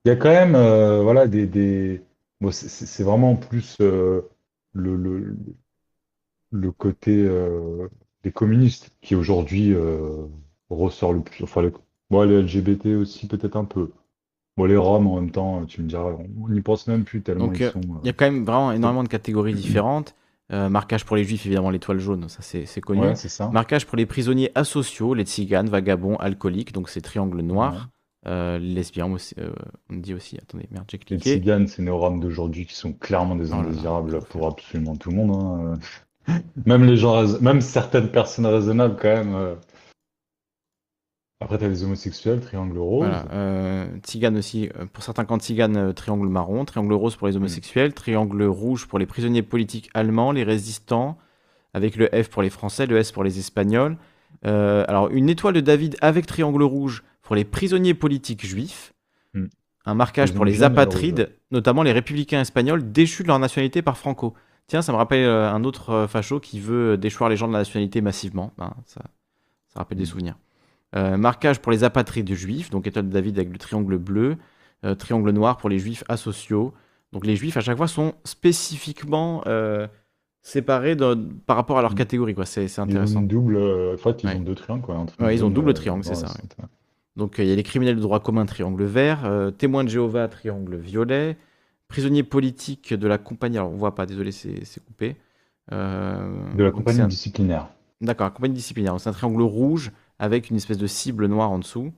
il 0.04 0.08
y 0.08 0.12
a 0.12 0.16
quand 0.16 0.30
même 0.30 0.54
euh, 0.54 1.02
voilà, 1.02 1.26
des, 1.26 1.46
des... 1.46 2.02
Bon, 2.40 2.50
c'est- 2.52 3.02
vraiment 3.04 3.36
plus 3.36 3.76
euh, 3.80 4.22
le, 4.72 4.96
le, 4.96 5.36
le 6.50 6.72
côté 6.72 7.24
euh, 7.26 7.88
des 8.22 8.32
communistes 8.32 8.90
qui 9.00 9.14
aujourd'hui 9.14 9.74
ressort 10.70 11.12
le 11.12 11.20
plus. 11.20 11.42
Enfin, 11.44 11.62
les, 11.62 11.72
bon, 12.10 12.22
les 12.22 12.42
LGBT 12.42 12.86
aussi, 12.96 13.26
peut-être 13.26 13.56
un 13.56 13.64
peu. 13.64 13.90
Bon, 14.56 14.64
les 14.64 14.76
Roms 14.76 15.06
en 15.06 15.16
même 15.16 15.30
temps, 15.30 15.64
tu 15.66 15.82
me 15.82 15.88
diras, 15.88 16.16
on 16.40 16.48
n'y 16.48 16.60
pense 16.60 16.86
même 16.86 17.04
plus 17.04 17.22
tellement 17.22 17.46
Donc, 17.46 17.58
ils 17.60 17.70
sont. 17.70 17.80
Il 18.02 18.06
y 18.06 18.10
a 18.10 18.12
quand 18.12 18.26
même 18.26 18.44
vraiment 18.44 18.72
énormément 18.72 19.04
de 19.04 19.08
catégories 19.08 19.54
différentes. 19.54 20.14
Euh, 20.52 20.68
marquage 20.68 21.04
pour 21.04 21.16
les 21.16 21.24
juifs, 21.24 21.46
évidemment, 21.46 21.70
l'étoile 21.70 21.98
jaune, 21.98 22.28
ça 22.28 22.42
c'est 22.42 22.80
connu. 22.80 23.00
Ouais, 23.00 23.14
c'est 23.14 23.28
ça. 23.28 23.48
Marquage 23.48 23.86
pour 23.86 23.96
les 23.96 24.06
prisonniers 24.06 24.50
asociaux, 24.54 25.14
les 25.14 25.24
tziganes, 25.24 25.68
vagabonds, 25.68 26.16
alcooliques, 26.16 26.72
donc 26.72 26.88
c'est 26.88 27.00
triangle 27.00 27.40
noir. 27.40 27.88
Euh, 28.28 28.58
les 28.58 28.74
lesbiens, 28.74 29.10
aussi, 29.10 29.34
euh, 29.38 29.50
on 29.90 29.96
dit 29.96 30.14
aussi. 30.14 30.38
Attendez, 30.38 30.68
merde, 30.70 30.84
j'ai 30.90 31.00
Les 31.08 31.18
tziganes, 31.18 31.66
c'est 31.66 31.82
nos 31.82 31.98
Roms 31.98 32.20
d'aujourd'hui 32.20 32.66
qui 32.66 32.74
sont 32.74 32.92
clairement 32.92 33.34
des 33.34 33.52
Oh 33.52 33.56
indésirables 33.56 34.20
pour 34.30 34.46
absolument 34.46 34.94
tout 34.94 35.10
le 35.10 35.16
monde. 35.16 35.74
hein. 36.28 36.40
Même 36.66 36.84
les 36.84 36.96
gens, 36.96 37.40
même 37.40 37.60
certaines 37.60 38.08
personnes 38.08 38.46
raisonnables 38.46 38.96
quand 38.96 39.08
même. 39.08 39.56
Après, 41.42 41.58
t'as 41.58 41.68
les 41.68 41.82
homosexuels, 41.84 42.40
triangle 42.40 42.78
rose. 42.78 43.06
Voilà, 43.06 43.26
euh, 43.32 43.86
tzigane 44.02 44.36
aussi, 44.36 44.68
euh, 44.78 44.86
pour 44.92 45.02
certains 45.02 45.24
camps 45.24 45.38
tziganes, 45.38 45.76
euh, 45.76 45.92
triangle 45.92 46.28
marron, 46.28 46.64
triangle 46.64 46.92
rose 46.94 47.16
pour 47.16 47.26
les 47.26 47.36
homosexuels, 47.36 47.92
triangle 47.94 48.42
rouge 48.44 48.86
pour 48.86 48.98
les 48.98 49.06
prisonniers 49.06 49.42
politiques 49.42 49.90
allemands, 49.94 50.32
les 50.32 50.44
résistants, 50.44 51.18
avec 51.74 51.96
le 51.96 52.08
F 52.08 52.28
pour 52.28 52.42
les 52.42 52.50
Français, 52.50 52.86
le 52.86 52.96
S 52.96 53.12
pour 53.12 53.24
les 53.24 53.38
Espagnols. 53.38 53.96
Euh, 54.46 54.84
alors, 54.88 55.10
une 55.10 55.28
étoile 55.28 55.54
de 55.54 55.60
David 55.60 55.96
avec 56.00 56.26
triangle 56.26 56.62
rouge 56.62 57.02
pour 57.22 57.36
les 57.36 57.44
prisonniers 57.44 57.94
politiques 57.94 58.44
juifs. 58.46 58.92
Hmm. 59.34 59.46
Un 59.84 59.94
marquage 59.94 60.32
pour 60.32 60.44
les 60.44 60.62
apatrides, 60.62 61.30
notamment 61.50 61.82
les 61.82 61.92
républicains 61.92 62.40
espagnols 62.40 62.92
déchus 62.92 63.24
de 63.24 63.28
leur 63.28 63.38
nationalité 63.38 63.82
par 63.82 63.98
Franco. 63.98 64.34
Tiens, 64.68 64.80
ça 64.80 64.92
me 64.92 64.96
rappelle 64.96 65.28
un 65.28 65.64
autre 65.64 66.06
facho 66.08 66.38
qui 66.40 66.60
veut 66.60 66.96
déchoir 66.96 67.28
les 67.28 67.36
gens 67.36 67.48
de 67.48 67.52
la 67.52 67.58
nationalité 67.58 68.00
massivement. 68.00 68.52
Ben, 68.58 68.72
ça, 68.86 69.02
ça 69.68 69.80
rappelle 69.80 69.98
des 69.98 70.04
Hmm. 70.04 70.06
souvenirs. 70.06 70.36
Euh, 70.94 71.16
marquage 71.16 71.60
pour 71.60 71.72
les 71.72 71.84
apatrides 71.84 72.32
juifs, 72.34 72.68
donc 72.70 72.86
étoile 72.86 73.08
de 73.08 73.12
David 73.12 73.38
avec 73.38 73.50
le 73.50 73.58
triangle 73.58 73.96
bleu, 73.96 74.36
euh, 74.84 74.94
triangle 74.94 75.30
noir 75.30 75.56
pour 75.56 75.70
les 75.70 75.78
juifs 75.78 76.04
asociaux. 76.08 76.74
Donc 77.12 77.24
les 77.26 77.34
juifs 77.36 77.56
à 77.56 77.60
chaque 77.60 77.78
fois 77.78 77.88
sont 77.88 78.12
spécifiquement 78.24 79.42
euh, 79.46 79.86
séparés 80.42 80.94
de- 80.96 81.14
par 81.46 81.56
rapport 81.56 81.78
à 81.78 81.82
leur 81.82 81.92
Mm. 81.92 81.96
catégorie, 81.96 82.34
quoi. 82.34 82.44
C'est 82.44 82.68
c'est 82.68 82.80
Ils 82.82 82.84
ont 82.84 82.88
intéressant. 82.88 83.22
double. 83.22 83.56
En 83.56 83.96
fait, 83.96 84.22
ils 84.22 84.26
Ouais. 84.28 84.36
ont 84.36 84.40
deux 84.40 84.54
triangles, 84.54 84.82
quoi. 84.82 85.06
Ouais, 85.20 85.34
ils 85.34 85.44
ont 85.44 85.50
double 85.50 85.72
triangle, 85.72 86.04
c'est 86.04 86.14
ça. 86.14 86.26
Donc 87.16 87.36
il 87.38 87.46
y 87.46 87.52
a 87.52 87.56
les 87.56 87.62
criminels 87.62 87.96
de 87.96 88.00
droit 88.00 88.20
commun, 88.20 88.44
triangle 88.46 88.84
vert, 88.84 89.30
témoins 89.58 89.84
de 89.84 89.88
Jéhovah, 89.88 90.28
triangle 90.28 90.76
violet, 90.76 91.36
prisonniers 91.88 92.22
politiques 92.22 92.92
de 92.94 93.06
la 93.06 93.18
compagnie, 93.18 93.58
alors 93.58 93.70
on 93.72 93.76
voit 93.76 93.94
pas, 93.94 94.04
désolé, 94.06 94.32
c'est 94.32 94.84
coupé. 94.84 95.16
De 95.70 96.62
la 96.62 96.70
compagnie 96.70 97.06
disciplinaire. 97.06 97.68
D'accord, 98.00 98.32
compagnie 98.32 98.54
disciplinaire. 98.54 98.98
C'est 98.98 99.08
un 99.08 99.12
triangle 99.12 99.42
rouge 99.42 99.92
avec 100.22 100.50
une 100.50 100.56
espèce 100.56 100.78
de 100.78 100.86
cible 100.86 101.26
noire 101.26 101.50
en 101.50 101.58
dessous. 101.58 101.92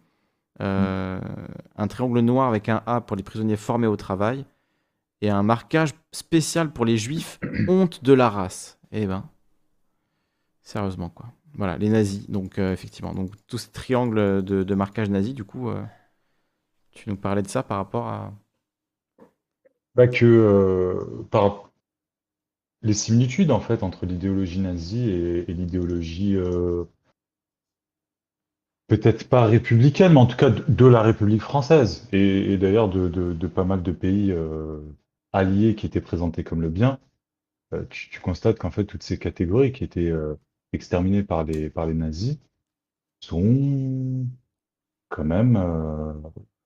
Un 0.60 1.88
triangle 1.88 2.20
noir 2.20 2.48
avec 2.48 2.70
un 2.70 2.82
A 2.86 3.02
pour 3.02 3.18
les 3.18 3.22
prisonniers 3.22 3.58
formés 3.58 3.86
au 3.86 3.96
travail. 3.96 4.46
Et 5.20 5.28
un 5.28 5.42
marquage 5.42 5.90
spécial 6.10 6.72
pour 6.72 6.86
les 6.86 6.96
juifs, 6.96 7.38
honte 7.68 8.02
de 8.02 8.14
la 8.14 8.30
race. 8.30 8.78
Eh 8.92 9.06
ben, 9.06 9.24
sérieusement 10.62 11.10
quoi. 11.10 11.26
Voilà, 11.52 11.76
les 11.76 11.90
nazis. 11.90 12.30
Donc 12.30 12.58
effectivement, 12.58 13.12
donc 13.12 13.30
tous 13.46 13.58
ces 13.58 13.70
triangles 13.70 14.42
de, 14.42 14.74
marquage 14.74 15.10
nazi, 15.10 15.34
du 15.34 15.44
coup, 15.44 15.68
tu 16.92 17.10
nous 17.10 17.16
parlais 17.16 17.42
de 17.42 17.48
ça 17.48 17.62
par 17.62 17.76
rapport 17.76 18.08
à. 18.08 18.32
Bah 19.96 20.08
que 20.08 21.26
par 21.30 21.70
les 22.82 22.94
similitudes 22.94 23.50
en 23.50 23.60
fait 23.60 23.82
entre 23.82 24.06
l'idéologie 24.06 24.60
nazie 24.60 25.10
et, 25.10 25.44
l'idéologie 25.52 26.38
peut-être 28.86 29.28
pas 29.28 29.46
républicaine, 29.46 30.12
mais 30.12 30.20
en 30.20 30.26
tout 30.26 30.36
cas 30.36 30.50
de, 30.50 30.86
la 30.86 31.02
République 31.02 31.42
française 31.42 32.08
et, 32.12 32.56
d'ailleurs 32.58 32.88
de, 32.88 33.46
pas 33.46 33.64
mal 33.64 33.82
de 33.82 33.92
pays 33.92 34.34
alliés 35.32 35.74
qui 35.74 35.86
étaient 35.86 36.00
présentés 36.00 36.44
comme 36.44 36.62
le 36.62 36.70
bien. 36.70 36.98
Tu, 37.90 38.20
constates 38.20 38.58
qu'en 38.58 38.70
fait 38.70 38.84
toutes 38.84 39.02
ces 39.02 39.18
catégories 39.18 39.72
qui 39.72 39.84
étaient 39.84 40.12
exterminées 40.72 41.22
par 41.22 41.44
les, 41.44 41.70
par 41.70 41.86
les 41.86 41.94
nazis 41.94 42.38
sont 43.20 44.26
quand 45.08 45.24
même 45.24 45.58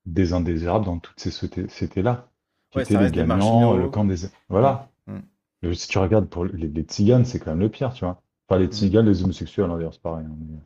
des 0.08 0.32
indésirables 0.32 0.84
dans 0.84 0.98
toutes 0.98 1.20
ces 1.20 1.30
cités-là. 1.30 2.28
Qui 2.70 2.80
étaient 2.80 2.98
les 2.98 3.10
gagnants, 3.10 3.74
le 3.74 3.88
camp 3.88 4.04
des. 4.04 4.26
Voilà. 4.48 4.90
Mm. 5.06 5.72
Si 5.72 5.88
tu 5.88 5.98
regardes 5.98 6.28
pour 6.28 6.44
les, 6.44 6.68
les 6.68 6.82
tziganes, 6.82 7.24
c'est 7.24 7.38
quand 7.38 7.50
même 7.52 7.60
le 7.60 7.70
pire, 7.70 7.94
tu 7.94 8.04
vois. 8.04 8.20
Enfin, 8.46 8.60
les 8.60 8.66
mm. 8.66 8.72
tziganes, 8.72 9.06
les 9.06 9.24
homosexuels, 9.24 9.70
hein, 9.70 9.76
d'ailleurs, 9.76 9.94
c'est 9.94 10.02
pareil. 10.02 10.26
Hein, 10.26 10.60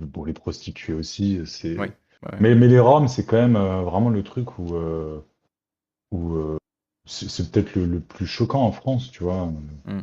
bon, 0.00 0.24
les 0.24 0.32
prostituées 0.32 0.94
aussi, 0.94 1.40
c'est. 1.46 1.76
Mais, 2.40 2.54
mais 2.54 2.68
les 2.68 2.80
Roms, 2.80 3.08
c'est 3.08 3.24
quand 3.24 3.36
même 3.36 3.56
euh, 3.56 3.82
vraiment 3.82 4.10
le 4.10 4.22
truc 4.22 4.58
où. 4.58 4.74
Euh, 4.74 5.20
où 6.12 6.34
euh, 6.34 6.56
c'est 7.04 7.50
peut-être 7.50 7.76
le, 7.76 8.00
plus 8.00 8.26
choquant 8.26 8.62
en 8.62 8.72
France, 8.72 9.10
tu 9.10 9.22
vois. 9.22 9.46
Mm. 9.84 10.00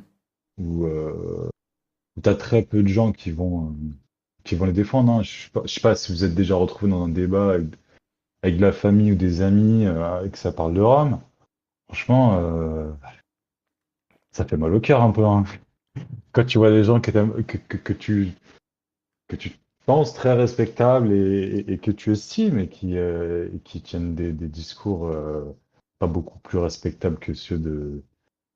Où, 0.60 0.86
où 0.86 2.22
tu 2.22 2.30
as 2.30 2.36
très 2.36 2.62
peu 2.62 2.82
de 2.82 2.88
gens 2.88 3.12
qui 3.12 3.32
vont, 3.32 3.76
qui 4.44 4.56
vont 4.56 4.66
les 4.66 4.74
défendre. 4.74 5.12
Hein. 5.12 5.22
Je 5.24 5.50
ne 5.60 5.68
sais, 5.68 5.82
pas 5.82 5.96
si 5.96 6.14
vous 6.14 6.24
êtes 6.24 6.36
déjà 6.36 6.56
retrouvé 6.56 6.92
dans 6.92 7.04
un 7.04 7.10
débat 7.10 7.54
avec 7.54 7.68
avec 8.44 8.58
de 8.58 8.62
la 8.62 8.74
famille 8.74 9.14
ou 9.14 9.16
des 9.16 9.42
amis 9.42 9.86
et 9.86 10.30
que 10.30 10.38
ça 10.38 10.52
parle 10.52 10.74
de 10.74 10.82
Rome, 10.82 11.22
franchement, 11.88 12.94
ça 14.34 14.46
fait 14.46 14.58
mal 14.58 14.74
au 14.74 14.82
cœur 14.82 15.02
un 15.02 15.12
peu. 15.12 15.26
Hein. 15.26 15.46
Quand 16.34 16.46
tu 16.46 16.58
vois 16.58 16.72
des 16.72 16.84
gens 16.84 17.00
que, 17.00 17.12
que, 17.12 17.94
tu, 17.94 18.34
que 19.28 19.36
tu 19.36 19.52
penses 19.86 20.14
très 20.14 20.34
respectables 20.34 21.12
et, 21.12 21.80
que 21.82 21.92
tu 21.92 22.12
estimes 22.12 22.60
et 22.60 22.68
qui, 22.68 22.98
euh, 22.98 23.50
qui 23.64 23.82
tiennent 23.82 24.16
des, 24.16 24.32
discours 24.32 25.12
pas 26.00 26.08
beaucoup 26.08 26.40
plus 26.40 26.58
respectables 26.58 27.18
que 27.18 27.34
ceux 27.34 27.58
de, 27.58 28.02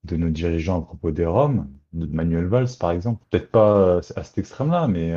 de 0.03 0.15
nos 0.15 0.29
dirigeants 0.29 0.79
à 0.79 0.81
propos 0.85 1.11
des 1.11 1.25
Roms, 1.25 1.67
de 1.93 2.05
Manuel 2.05 2.45
Valls 2.45 2.77
par 2.79 2.91
exemple. 2.91 3.23
Peut-être 3.29 3.51
pas 3.51 3.97
à 3.97 4.23
cet 4.23 4.37
extrême-là, 4.37 4.87
mais 4.87 5.13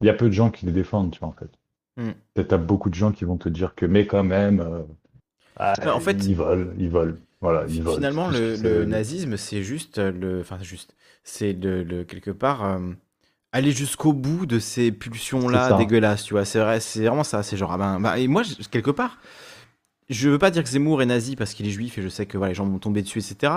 il 0.00 0.06
y 0.06 0.10
a 0.10 0.14
peu 0.14 0.26
de 0.26 0.32
gens 0.32 0.50
qui 0.50 0.66
les 0.66 0.72
défendent, 0.72 1.12
tu 1.12 1.20
vois, 1.20 1.28
en 1.28 1.32
fait. 1.32 1.50
Hmm. 1.96 2.12
Peut-être 2.34 2.52
à 2.52 2.58
beaucoup 2.58 2.90
de 2.90 2.94
gens 2.94 3.12
qui 3.12 3.24
vont 3.24 3.38
te 3.38 3.48
dire 3.48 3.74
que, 3.74 3.86
mais 3.86 4.06
quand 4.06 4.24
même, 4.24 4.60
euh, 4.60 4.82
bah, 5.56 5.74
en 5.94 6.00
fait, 6.00 6.24
ils 6.26 6.36
volent, 6.36 6.70
ils 6.78 6.90
volent. 6.90 7.16
Voilà, 7.40 7.64
ils 7.68 7.82
finalement, 7.82 8.28
le, 8.30 8.84
nazisme, 8.84 9.36
c'est 9.36 9.62
juste 9.62 9.98
le, 9.98 10.40
enfin 10.40 10.58
juste, 10.60 10.94
c'est 11.22 11.52
le, 11.52 12.04
quelque 12.04 12.30
part 12.30 12.64
euh, 12.64 12.78
aller 13.56 13.72
jusqu'au 13.72 14.12
bout 14.12 14.46
de 14.46 14.58
ces 14.58 14.92
pulsions-là 14.92 15.72
dégueulasses, 15.78 16.24
tu 16.24 16.34
vois. 16.34 16.44
C'est 16.44 16.60
vrai, 16.60 16.78
c'est 16.80 17.06
vraiment 17.06 17.24
ça. 17.24 17.42
C'est 17.42 17.56
genre, 17.56 17.72
ah 17.72 17.78
ben, 17.78 18.00
bah, 18.00 18.18
et 18.18 18.28
moi, 18.28 18.42
quelque 18.70 18.90
part, 18.90 19.18
je 20.08 20.28
veux 20.28 20.38
pas 20.38 20.50
dire 20.50 20.62
que 20.62 20.68
Zemmour 20.68 21.02
est 21.02 21.06
nazi 21.06 21.36
parce 21.36 21.54
qu'il 21.54 21.66
est 21.66 21.70
juif 21.70 21.98
et 21.98 22.02
je 22.02 22.08
sais 22.08 22.26
que 22.26 22.36
voilà, 22.36 22.50
les 22.50 22.54
gens 22.54 22.66
vont 22.66 22.78
tomber 22.78 23.02
dessus, 23.02 23.18
etc. 23.18 23.52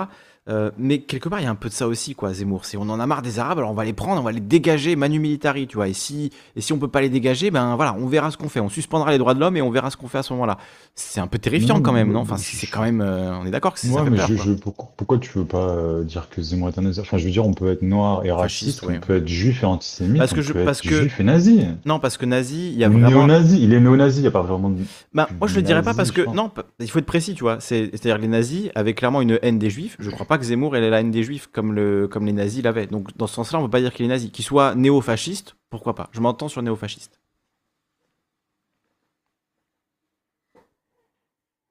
Euh, 0.48 0.70
mais 0.78 1.00
quelque 1.00 1.28
part, 1.28 1.38
il 1.40 1.44
y 1.44 1.46
a 1.46 1.50
un 1.50 1.54
peu 1.54 1.68
de 1.68 1.74
ça 1.74 1.86
aussi, 1.86 2.14
quoi, 2.14 2.32
Zemmour. 2.32 2.64
C'est 2.64 2.78
on 2.78 2.88
en 2.88 2.98
a 2.98 3.06
marre 3.06 3.20
des 3.20 3.38
Arabes, 3.38 3.58
alors 3.58 3.70
on 3.70 3.74
va 3.74 3.84
les 3.84 3.92
prendre, 3.92 4.20
on 4.20 4.24
va 4.24 4.32
les 4.32 4.40
dégager 4.40 4.96
manu 4.96 5.18
militari, 5.18 5.66
tu 5.66 5.76
vois. 5.76 5.88
Et 5.88 5.92
si, 5.92 6.30
et 6.56 6.62
si 6.62 6.72
on 6.72 6.78
peut 6.78 6.88
pas 6.88 7.02
les 7.02 7.10
dégager, 7.10 7.50
ben 7.50 7.76
voilà, 7.76 7.94
on 7.98 8.06
verra 8.06 8.30
ce 8.30 8.38
qu'on 8.38 8.48
fait. 8.48 8.58
On 8.58 8.70
suspendra 8.70 9.12
les 9.12 9.18
droits 9.18 9.34
de 9.34 9.40
l'homme 9.40 9.56
et 9.58 9.62
on 9.62 9.70
verra 9.70 9.90
ce 9.90 9.98
qu'on 9.98 10.08
fait 10.08 10.18
à 10.18 10.22
ce 10.22 10.32
moment-là. 10.32 10.56
C'est 10.94 11.20
un 11.20 11.26
peu 11.26 11.38
terrifiant 11.38 11.80
quand 11.82 11.92
même, 11.92 12.10
non? 12.10 12.20
Enfin, 12.20 12.38
c'est 12.38 12.66
quand 12.66 12.82
même, 12.82 13.02
euh, 13.02 13.38
on 13.38 13.46
est 13.46 13.50
d'accord 13.50 13.74
que 13.74 13.80
c'est 13.80 13.88
ça. 13.88 14.02
mais 14.02 14.16
je, 14.16 14.52
pourquoi, 14.52 15.18
tu 15.18 15.30
veux 15.38 15.44
pas 15.44 15.68
euh, 15.68 16.04
dire 16.04 16.28
que 16.30 16.40
Zemmour 16.40 16.70
est 16.70 16.78
un 16.78 16.82
nazi? 16.82 17.00
Enfin, 17.00 17.18
je 17.18 17.26
veux 17.26 17.30
dire, 17.30 17.46
on 17.46 17.52
peut 17.52 17.70
être 17.70 17.82
noir 17.82 18.24
et 18.24 18.32
raciste, 18.32 18.82
on 18.82 18.98
peut 18.98 19.16
être 19.16 19.28
juif 19.28 19.62
et 19.62 19.66
antisémite, 19.66 20.18
parce 20.18 20.32
que 20.32 20.42
je, 20.42 20.52
peut 20.52 20.64
parce 20.64 20.78
être 20.78 20.88
que... 20.88 21.00
juif 21.02 21.20
et 21.20 21.24
nazi. 21.24 21.66
Non, 21.84 21.98
parce 21.98 22.16
que 22.16 22.24
nazi, 22.24 22.72
il 22.72 22.78
y 22.78 22.84
a 22.84 22.88
vraiment. 22.88 23.08
Néo-nazi, 23.10 23.62
il 23.62 23.74
est 23.74 23.80
néo-nazi, 23.80 24.20
il 24.20 24.24
y 24.24 24.28
a 24.28 24.30
pas 24.30 24.42
vraiment. 24.42 24.70
De... 24.70 24.78
Bah, 25.12 25.28
moi, 25.38 25.48
je 25.48 25.54
le 25.54 25.62
dirais 25.62 25.82
pas 25.82 25.94
parce 25.94 26.12
que 26.12 26.22
non, 26.34 26.50
il 26.80 26.90
faut 26.90 26.98
être 26.98 27.06
précis, 27.06 27.34
tu 27.34 27.44
vois. 27.44 27.60
C'est-à-dire 27.60 28.18
les 28.18 28.28
nazis 28.28 28.70
avaient 28.74 28.94
clairement 28.94 29.20
une 29.20 29.38
haine 29.42 29.58
des 29.58 29.70
juifs. 29.70 29.96
Je 29.98 30.10
crois 30.10 30.26
pas 30.30 30.38
que 30.38 30.44
Zemmour 30.44 30.76
ait 30.76 30.90
la 30.90 31.00
haine 31.00 31.10
des 31.10 31.24
juifs 31.24 31.48
comme, 31.48 31.74
le, 31.74 32.06
comme 32.06 32.24
les 32.24 32.32
nazis 32.32 32.62
l'avaient. 32.62 32.86
Donc 32.86 33.16
dans 33.16 33.26
ce 33.26 33.34
sens-là, 33.34 33.58
on 33.58 33.62
ne 33.62 33.66
peut 33.66 33.72
pas 33.72 33.80
dire 33.80 33.92
qu'il 33.92 34.06
est 34.06 34.08
nazi. 34.08 34.30
Qu'il 34.30 34.44
soit 34.44 34.76
néo-fasciste, 34.76 35.56
pourquoi 35.70 35.96
pas? 35.96 36.08
Je 36.12 36.20
m'entends 36.20 36.46
sur 36.46 36.62
néo-fasciste. 36.62 37.20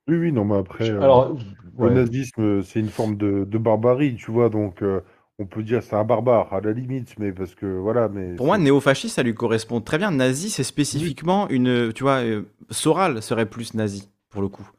Oui, 0.10 0.18
oui, 0.18 0.32
non, 0.34 0.44
mais 0.44 0.58
après, 0.58 0.90
euh, 0.90 1.02
Alors, 1.02 1.38
le 1.78 1.90
nazisme, 1.90 2.62
c'est 2.64 2.82
une 2.82 2.90
forme 2.90 3.16
de, 3.16 3.58
barbarie, 3.58 4.16
tu 4.18 4.30
vois, 4.30 4.50
donc 4.50 4.82
euh, 4.82 5.00
on 5.38 5.46
peut 5.46 5.64
dire 5.64 5.82
c'est 5.82 5.96
un 5.96 6.04
barbare, 6.04 6.52
à 6.54 6.60
la 6.60 6.74
limite, 6.74 7.18
mais 7.18 7.32
parce 7.32 7.56
que, 7.56 7.66
voilà, 7.66 8.10
mais... 8.10 8.36
Pour 8.36 8.48
moi, 8.48 8.58
néo-fasciste, 8.58 9.16
ça 9.16 9.24
lui 9.24 9.36
correspond 9.36 9.80
très 9.80 9.98
bien. 9.98 10.12
Nazi, 10.12 10.50
c'est 10.50 10.64
spécifiquement 10.64 11.48
une... 11.48 11.94
Tu 11.94 12.04
vois, 12.04 12.24
euh, 12.26 12.42
Soral 12.72 13.22
serait 13.22 13.46
plus 13.46 13.74
nazi, 13.74 14.10
pour 14.30 14.42
le 14.42 14.50
coup. 14.50 14.70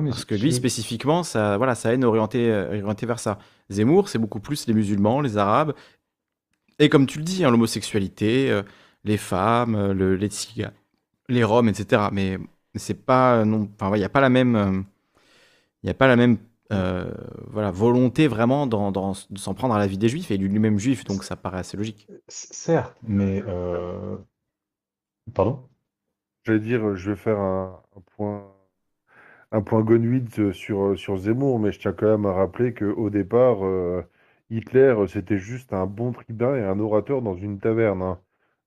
Parce 0.00 0.24
que 0.24 0.34
lui, 0.34 0.52
spécifiquement, 0.52 1.22
ça, 1.22 1.56
voilà, 1.56 1.74
sa 1.74 1.92
haine 1.92 2.04
orientée, 2.04 2.50
euh, 2.50 2.80
orientée 2.82 3.06
vers 3.06 3.18
ça. 3.18 3.38
Zemmour, 3.70 4.08
c'est 4.08 4.18
beaucoup 4.18 4.40
plus 4.40 4.66
les 4.66 4.74
musulmans, 4.74 5.20
les 5.20 5.36
arabes. 5.36 5.74
Et 6.78 6.88
comme 6.88 7.06
tu 7.06 7.18
le 7.18 7.24
dis, 7.24 7.44
hein, 7.44 7.50
l'homosexualité, 7.50 8.50
euh, 8.50 8.62
les 9.04 9.16
femmes, 9.16 9.74
euh, 9.74 9.92
le, 9.94 10.16
les 10.16 10.28
les 11.28 11.44
roms, 11.44 11.68
etc. 11.68 12.08
Mais 12.12 12.38
c'est 12.74 13.04
pas. 13.04 13.44
Non, 13.44 13.68
enfin, 13.80 13.94
il 13.96 13.98
n'y 13.98 14.04
a 14.04 14.08
pas 14.08 14.20
la 14.20 14.28
même. 14.28 14.84
Il 15.82 15.90
a 15.90 15.94
pas 15.94 16.06
la 16.06 16.16
même 16.16 16.38
voilà, 16.70 17.70
volonté 17.70 18.28
vraiment 18.28 18.66
dans, 18.66 18.92
dans, 18.92 19.12
de 19.28 19.38
s'en 19.38 19.52
prendre 19.52 19.74
à 19.74 19.78
la 19.78 19.86
vie 19.86 19.98
des 19.98 20.08
juifs, 20.08 20.30
et 20.30 20.38
lui-même 20.38 20.78
juif, 20.78 21.04
donc 21.04 21.22
ça 21.22 21.36
paraît 21.36 21.58
assez 21.58 21.76
logique. 21.76 22.08
Certes, 22.28 22.96
mais. 23.02 23.42
Pardon? 25.34 25.68
J'allais 26.44 26.60
dire, 26.60 26.96
je 26.96 27.10
vais 27.10 27.16
faire 27.16 27.38
un 27.38 27.82
point 28.16 28.51
un 29.52 29.60
point 29.60 29.82
gonwid 29.82 30.52
sur, 30.52 30.98
sur 30.98 31.16
Zemmour, 31.18 31.60
mais 31.60 31.72
je 31.72 31.78
tiens 31.78 31.92
quand 31.92 32.10
même 32.10 32.26
à 32.26 32.32
rappeler 32.32 32.72
qu'au 32.72 33.10
départ, 33.10 33.58
euh, 33.62 34.02
Hitler, 34.50 34.94
c'était 35.08 35.38
juste 35.38 35.74
un 35.74 35.86
bon 35.86 36.12
tribun 36.12 36.56
et 36.56 36.62
un 36.62 36.80
orateur 36.80 37.20
dans 37.20 37.36
une 37.36 37.58
taverne. 37.58 38.02
Hein. 38.02 38.18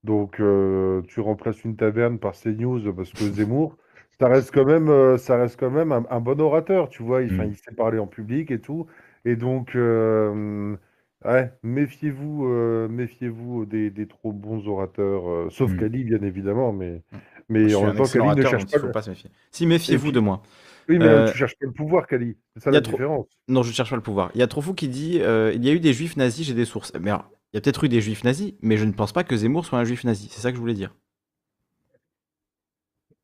Donc, 0.03 0.39
euh, 0.39 1.01
tu 1.07 1.19
remplaces 1.19 1.63
une 1.63 1.75
taverne 1.75 2.19
par 2.19 2.33
CNews 2.33 2.93
parce 2.93 3.11
que 3.11 3.23
Zemmour, 3.23 3.75
ça 4.19 4.27
reste 4.27 4.51
quand 4.53 4.65
même, 4.65 4.89
euh, 4.89 5.17
ça 5.17 5.37
reste 5.37 5.59
quand 5.59 5.71
même 5.71 5.91
un, 5.91 6.19
bon 6.19 6.39
orateur, 6.39 6.89
tu 6.89 7.01
vois. 7.01 7.23
Il, 7.23 7.33
mm. 7.33 7.45
il 7.49 7.55
sait 7.55 7.73
parler 7.75 7.97
en 7.97 8.07
public 8.07 8.51
et 8.51 8.59
tout. 8.59 8.85
Et 9.25 9.35
donc, 9.35 9.71
ouais, 9.73 11.51
méfiez-vous, 11.63 12.45
méfiez-vous 12.89 13.65
des, 13.65 13.89
des 13.89 14.07
trop 14.07 14.31
bons 14.31 14.67
orateurs, 14.67 15.51
sauf 15.51 15.71
mm. 15.71 15.77
Kali, 15.77 16.03
bien 16.03 16.21
évidemment, 16.21 16.71
mais, 16.71 17.01
mm. 17.11 17.17
mais 17.49 17.73
en 17.73 17.87
même 17.87 17.95
temps, 17.95 18.03
Kali 18.03 18.35
ne 18.35 18.41
cherche 18.43 18.91
pas. 18.91 19.01
se 19.01 19.09
méfier. 19.09 19.31
Si, 19.49 19.65
méfiez-vous 19.65 20.11
de 20.11 20.19
moi. 20.19 20.43
Oui, 20.87 20.99
mais 20.99 21.05
euh, 21.05 21.31
tu 21.31 21.37
cherches 21.37 21.55
pas 21.55 21.65
le 21.65 21.71
pouvoir, 21.71 22.07
Kali. 22.07 22.37
C'est 22.55 22.63
ça 22.63 22.71
la 22.71 22.81
différence. 22.81 23.27
Non, 23.47 23.63
je 23.63 23.71
cherche 23.71 23.89
pas 23.89 23.95
le 23.95 24.01
pouvoir. 24.01 24.31
Il 24.35 24.39
y 24.39 24.43
a 24.43 24.47
trop 24.47 24.61
fou 24.61 24.73
qui 24.73 24.87
dit 24.87 25.19
euh, 25.21 25.51
il 25.53 25.65
y 25.65 25.69
a 25.69 25.73
eu 25.73 25.79
des 25.79 25.93
juifs 25.93 26.17
nazis, 26.17 26.45
j'ai 26.45 26.53
des 26.53 26.65
sources. 26.65 26.93
Mais 26.99 27.09
alors, 27.09 27.29
il 27.53 27.57
y 27.57 27.59
a 27.59 27.61
peut-être 27.61 27.83
eu 27.83 27.89
des 27.89 28.01
juifs 28.01 28.23
nazis, 28.23 28.53
mais 28.61 28.77
je 28.77 28.85
ne 28.85 28.91
pense 28.91 29.11
pas 29.11 29.23
que 29.23 29.35
Zemmour 29.35 29.65
soit 29.65 29.79
un 29.79 29.83
juif 29.83 30.03
nazi. 30.03 30.27
C'est 30.31 30.41
ça 30.41 30.51
que 30.51 30.55
je 30.55 30.61
voulais 30.61 30.73
dire. 30.73 30.93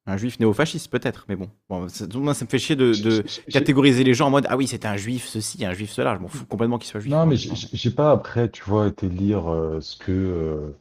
Un 0.08 0.18
juif 0.18 0.40
néo-fasciste, 0.40 0.90
peut-être, 0.90 1.26
mais 1.30 1.36
bon. 1.36 1.50
bon 1.70 1.88
ça, 1.88 2.06
moi, 2.16 2.34
ça 2.34 2.44
me 2.46 2.50
fait 2.50 2.58
chier 2.58 2.76
de, 2.76 3.24
catégoriser 3.52 4.04
les 4.04 4.16
gens 4.16 4.28
en 4.28 4.32
mode 4.32 4.48
Ah 4.50 4.58
oui, 4.58 4.66
c'était 4.66 4.88
un 4.88 4.98
juif 4.98 5.28
ceci, 5.28 5.64
un 5.64 5.74
juif 5.74 5.92
cela. 5.92 6.16
Je 6.16 6.22
m'en 6.22 6.28
fous 6.28 6.46
complètement 6.46 6.80
qu'il 6.80 6.90
soit 6.90 7.00
juif. 7.00 7.14
Non, 7.14 7.28
mais 7.28 7.36
j'ai 7.38 7.92
pas 7.92 8.12
après, 8.12 8.50
tu 8.50 8.64
vois, 8.64 8.88
été 8.88 9.08
lire 9.08 9.52
euh, 9.52 9.80
ce 9.80 9.96
que 9.96 10.74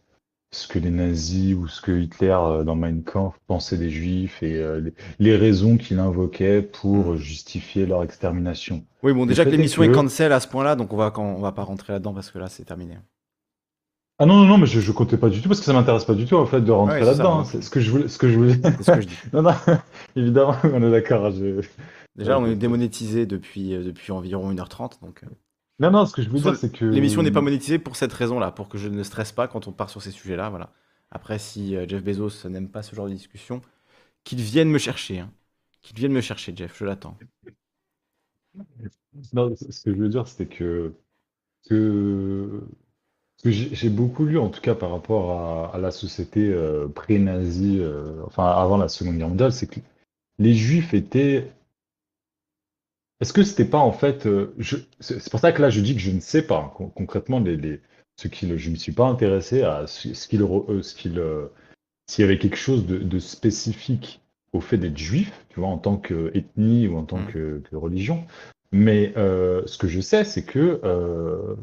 ce 0.52 0.66
que 0.66 0.78
les 0.78 0.90
nazis 0.90 1.54
ou 1.54 1.68
ce 1.68 1.80
que 1.80 1.92
Hitler 1.92 2.36
euh, 2.40 2.64
dans 2.64 2.74
Mein 2.74 3.02
Kampf 3.02 3.38
pensait 3.46 3.76
des 3.76 3.90
juifs 3.90 4.42
et 4.42 4.56
euh, 4.56 4.90
les, 5.18 5.36
raisons 5.36 5.76
qu'il 5.76 5.98
invoquait 6.00 6.60
pour 6.62 7.12
mm. 7.12 7.16
justifier 7.16 7.86
leur 7.86 8.02
extermination. 8.02 8.84
Oui, 9.02 9.12
bon, 9.12 9.26
déjà 9.26 9.44
que 9.44 9.50
l'émission 9.50 9.82
est, 9.82 9.92
cancel 9.92 10.32
à 10.32 10.40
ce 10.40 10.48
point-là, 10.48 10.74
donc 10.74 10.92
on 10.92 10.96
va, 10.96 11.12
on 11.18 11.40
va 11.40 11.52
pas 11.52 11.62
rentrer 11.62 11.92
là-dedans 11.92 12.14
parce 12.14 12.30
que 12.30 12.38
là, 12.38 12.48
c'est 12.48 12.64
terminé. 12.64 12.98
Ah 14.18 14.26
non, 14.26 14.36
non, 14.36 14.44
non, 14.44 14.58
mais 14.58 14.66
je, 14.66 14.80
je 14.80 14.92
comptais 14.92 15.16
pas 15.16 15.30
du 15.30 15.40
tout 15.40 15.48
parce 15.48 15.60
que 15.60 15.66
ça 15.66 15.72
m'intéresse 15.72 16.04
pas 16.04 16.14
du 16.14 16.26
tout 16.26 16.36
en 16.36 16.44
fait 16.44 16.60
de 16.60 16.70
rentrer 16.70 17.00
là-dedans. 17.00 17.44
C'est 17.44 17.62
ce 17.62 17.70
que 17.70 17.80
je 17.80 17.90
voulais. 17.90 18.08
Ce 18.08 18.18
que 18.18 18.28
je 18.28 18.36
voulais. 18.36 18.54
ce 18.82 18.90
que 18.90 19.00
je 19.00 19.06
dis. 19.06 19.18
non, 19.32 19.40
non, 19.40 19.54
évidemment, 20.14 20.56
on 20.64 20.82
est 20.82 20.90
d'accord. 20.90 21.32
Déjà, 22.16 22.38
on 22.38 22.44
est 22.44 22.56
démonétisé 22.56 23.24
depuis, 23.24 23.74
euh, 23.74 23.82
depuis 23.82 24.12
environ 24.12 24.52
1h30, 24.52 25.00
donc. 25.00 25.22
Non, 25.80 25.90
non, 25.90 26.06
ce 26.06 26.12
que 26.12 26.22
je 26.22 26.30
veux 26.30 26.38
dire, 26.40 26.56
c'est 26.56 26.70
que. 26.70 26.84
L'émission 26.84 27.22
n'est 27.22 27.30
pas 27.32 27.40
monétisée 27.40 27.78
pour 27.78 27.96
cette 27.96 28.12
raison-là, 28.12 28.52
pour 28.52 28.68
que 28.68 28.78
je 28.78 28.88
ne 28.88 29.02
stresse 29.02 29.32
pas 29.32 29.48
quand 29.48 29.66
on 29.68 29.72
part 29.72 29.90
sur 29.90 30.02
ces 30.02 30.10
sujets-là. 30.12 30.50
Voilà. 30.50 30.72
Après, 31.10 31.38
si 31.38 31.76
euh, 31.76 31.86
Jeff 31.88 32.04
Bezos 32.04 32.48
n'aime 32.48 32.68
pas 32.70 32.82
ce 32.82 32.94
genre 32.94 33.08
de 33.08 33.14
discussion, 33.14 33.62
qu'il 34.24 34.40
vienne 34.40 34.70
me 34.70 34.78
chercher. 34.78 35.20
hein. 35.20 35.32
Qu'il 35.82 35.96
vienne 35.96 36.12
me 36.12 36.22
chercher, 36.22 36.54
Jeff, 36.56 36.76
je 36.78 36.86
l'attends. 36.86 37.16
Non, 39.32 39.54
ce 39.56 39.82
que 39.84 39.92
je 39.94 39.98
veux 40.00 40.08
dire, 40.08 40.26
c'est 40.28 40.46
que, 40.46 40.92
que, 41.68 42.62
que 43.42 43.50
j'ai 43.50 43.74
j'ai 43.74 43.90
beaucoup 43.90 44.26
lu, 44.26 44.38
en 44.38 44.50
tout 44.50 44.60
cas 44.62 44.74
par 44.74 44.90
rapport 44.92 45.32
à, 45.32 45.76
à 45.76 45.78
la 45.78 45.90
société 45.92 46.50
euh, 46.52 46.88
pré-nazie, 46.88 47.78
euh, 47.80 48.22
enfin 48.26 48.46
avant 48.46 48.78
la 48.78 48.88
Seconde 48.88 49.18
Guerre 49.18 49.28
mondiale, 49.28 49.52
c'est 49.52 49.68
que 49.68 49.80
les 50.38 50.54
Juifs 50.54 50.94
étaient. 50.94 51.52
Est-ce 53.20 53.32
que 53.32 53.42
c'était 53.42 53.64
pas 53.66 53.78
en 53.78 53.92
fait. 53.92 54.26
euh, 54.26 54.54
je- 54.58 54.76
c'est 55.00 55.20
c'est 55.20 55.30
pour 55.30 55.40
ça 55.40 55.52
que 55.52 55.60
là 55.62 55.70
je 55.70 55.80
dis 55.80 55.94
que 55.94 56.00
je 56.00 56.10
ne 56.10 56.20
sais 56.20 56.42
pas 56.42 56.72
con- 56.76 56.88
concrètement 56.88 57.40
les, 57.40 57.56
les, 57.56 57.80
ce 58.16 58.28
qu'il. 58.28 58.56
Je 58.56 58.68
ne 58.68 58.74
me 58.74 58.78
suis 58.78 58.92
pas 58.92 59.06
intéressé 59.06 59.62
à 59.62 59.86
ce, 59.86 60.14
ce 60.14 60.28
qu'il. 60.28 60.40
re- 60.42 60.70
euh, 60.70 60.82
ce 60.82 60.94
qu'il, 60.94 61.18
euh, 61.18 61.46
s'il 62.08 62.22
y 62.22 62.24
avait 62.24 62.38
quelque 62.38 62.56
chose 62.56 62.86
de, 62.86 62.98
de 62.98 63.18
spécifique 63.18 64.20
au 64.52 64.60
fait 64.60 64.78
d'être 64.78 64.98
juif, 64.98 65.32
tu 65.50 65.60
vois, 65.60 65.68
en 65.68 65.78
tant 65.78 65.96
qu'ethnie 65.96 66.88
ou 66.88 66.96
en 66.96 67.04
tant 67.04 67.18
Mm. 67.18 67.26
que, 67.26 67.62
que 67.70 67.76
religion. 67.76 68.24
Mais 68.72 69.12
euh, 69.16 69.62
ce 69.66 69.78
que 69.78 69.86
je 69.88 70.00
sais, 70.00 70.24
c'est 70.24 70.44
que 70.44 70.80
euh, 70.84 71.54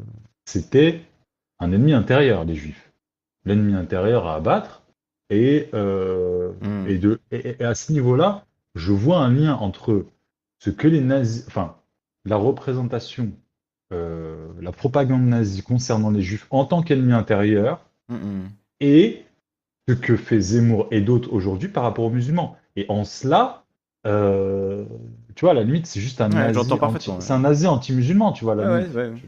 c'était 0.46 1.00
un 1.58 1.72
ennemi 1.72 1.92
intérieur, 1.92 2.44
les 2.44 2.54
juifs. 2.54 2.92
L'ennemi 3.44 3.74
intérieur 3.74 4.26
à 4.26 4.36
abattre. 4.36 4.82
Et, 5.30 5.68
euh, 5.74 6.52
Mm. 6.62 6.86
et, 6.88 6.98
de, 6.98 7.20
et, 7.30 7.56
et 7.60 7.64
à 7.64 7.74
ce 7.74 7.92
niveau-là, 7.92 8.44
je 8.74 8.92
vois 8.92 9.18
un 9.18 9.32
lien 9.32 9.54
entre 9.56 10.06
ce 10.58 10.70
que 10.70 10.88
les 10.88 11.00
nazis, 11.00 11.44
enfin, 11.48 11.76
la 12.24 12.36
représentation, 12.36 13.32
euh, 13.92 14.48
la 14.60 14.72
propagande 14.72 15.22
nazie 15.22 15.62
concernant 15.62 16.10
les 16.10 16.22
juifs 16.22 16.46
en 16.50 16.64
tant 16.64 16.82
qu'ennemi 16.82 17.12
intérieur 17.12 17.80
et 18.80 19.24
ce 19.88 19.94
que 19.94 20.16
fait 20.16 20.40
Zemmour 20.40 20.88
et 20.90 21.00
d'autres 21.00 21.32
aujourd'hui 21.32 21.68
par 21.68 21.82
rapport 21.82 22.04
aux 22.04 22.10
musulmans. 22.10 22.56
Et 22.76 22.86
en 22.88 23.04
cela, 23.04 23.64
euh, 24.06 24.84
tu 25.34 25.44
vois, 25.44 25.52
à 25.52 25.54
la 25.54 25.62
limite, 25.64 25.86
c'est 25.86 26.00
juste 26.00 26.20
un 26.20 26.28
Ouais, 26.30 26.52
nazi, 26.52 26.72
anti- 26.72 27.10
ouais. 27.10 27.20
c'est 27.20 27.32
un 27.32 27.40
nazi 27.40 27.66
anti-musulman, 27.66 28.32
tu 28.32 28.44
vois, 28.44 28.54
la 28.54 28.70
Ouais, 28.70 28.88
limite. 28.88 29.24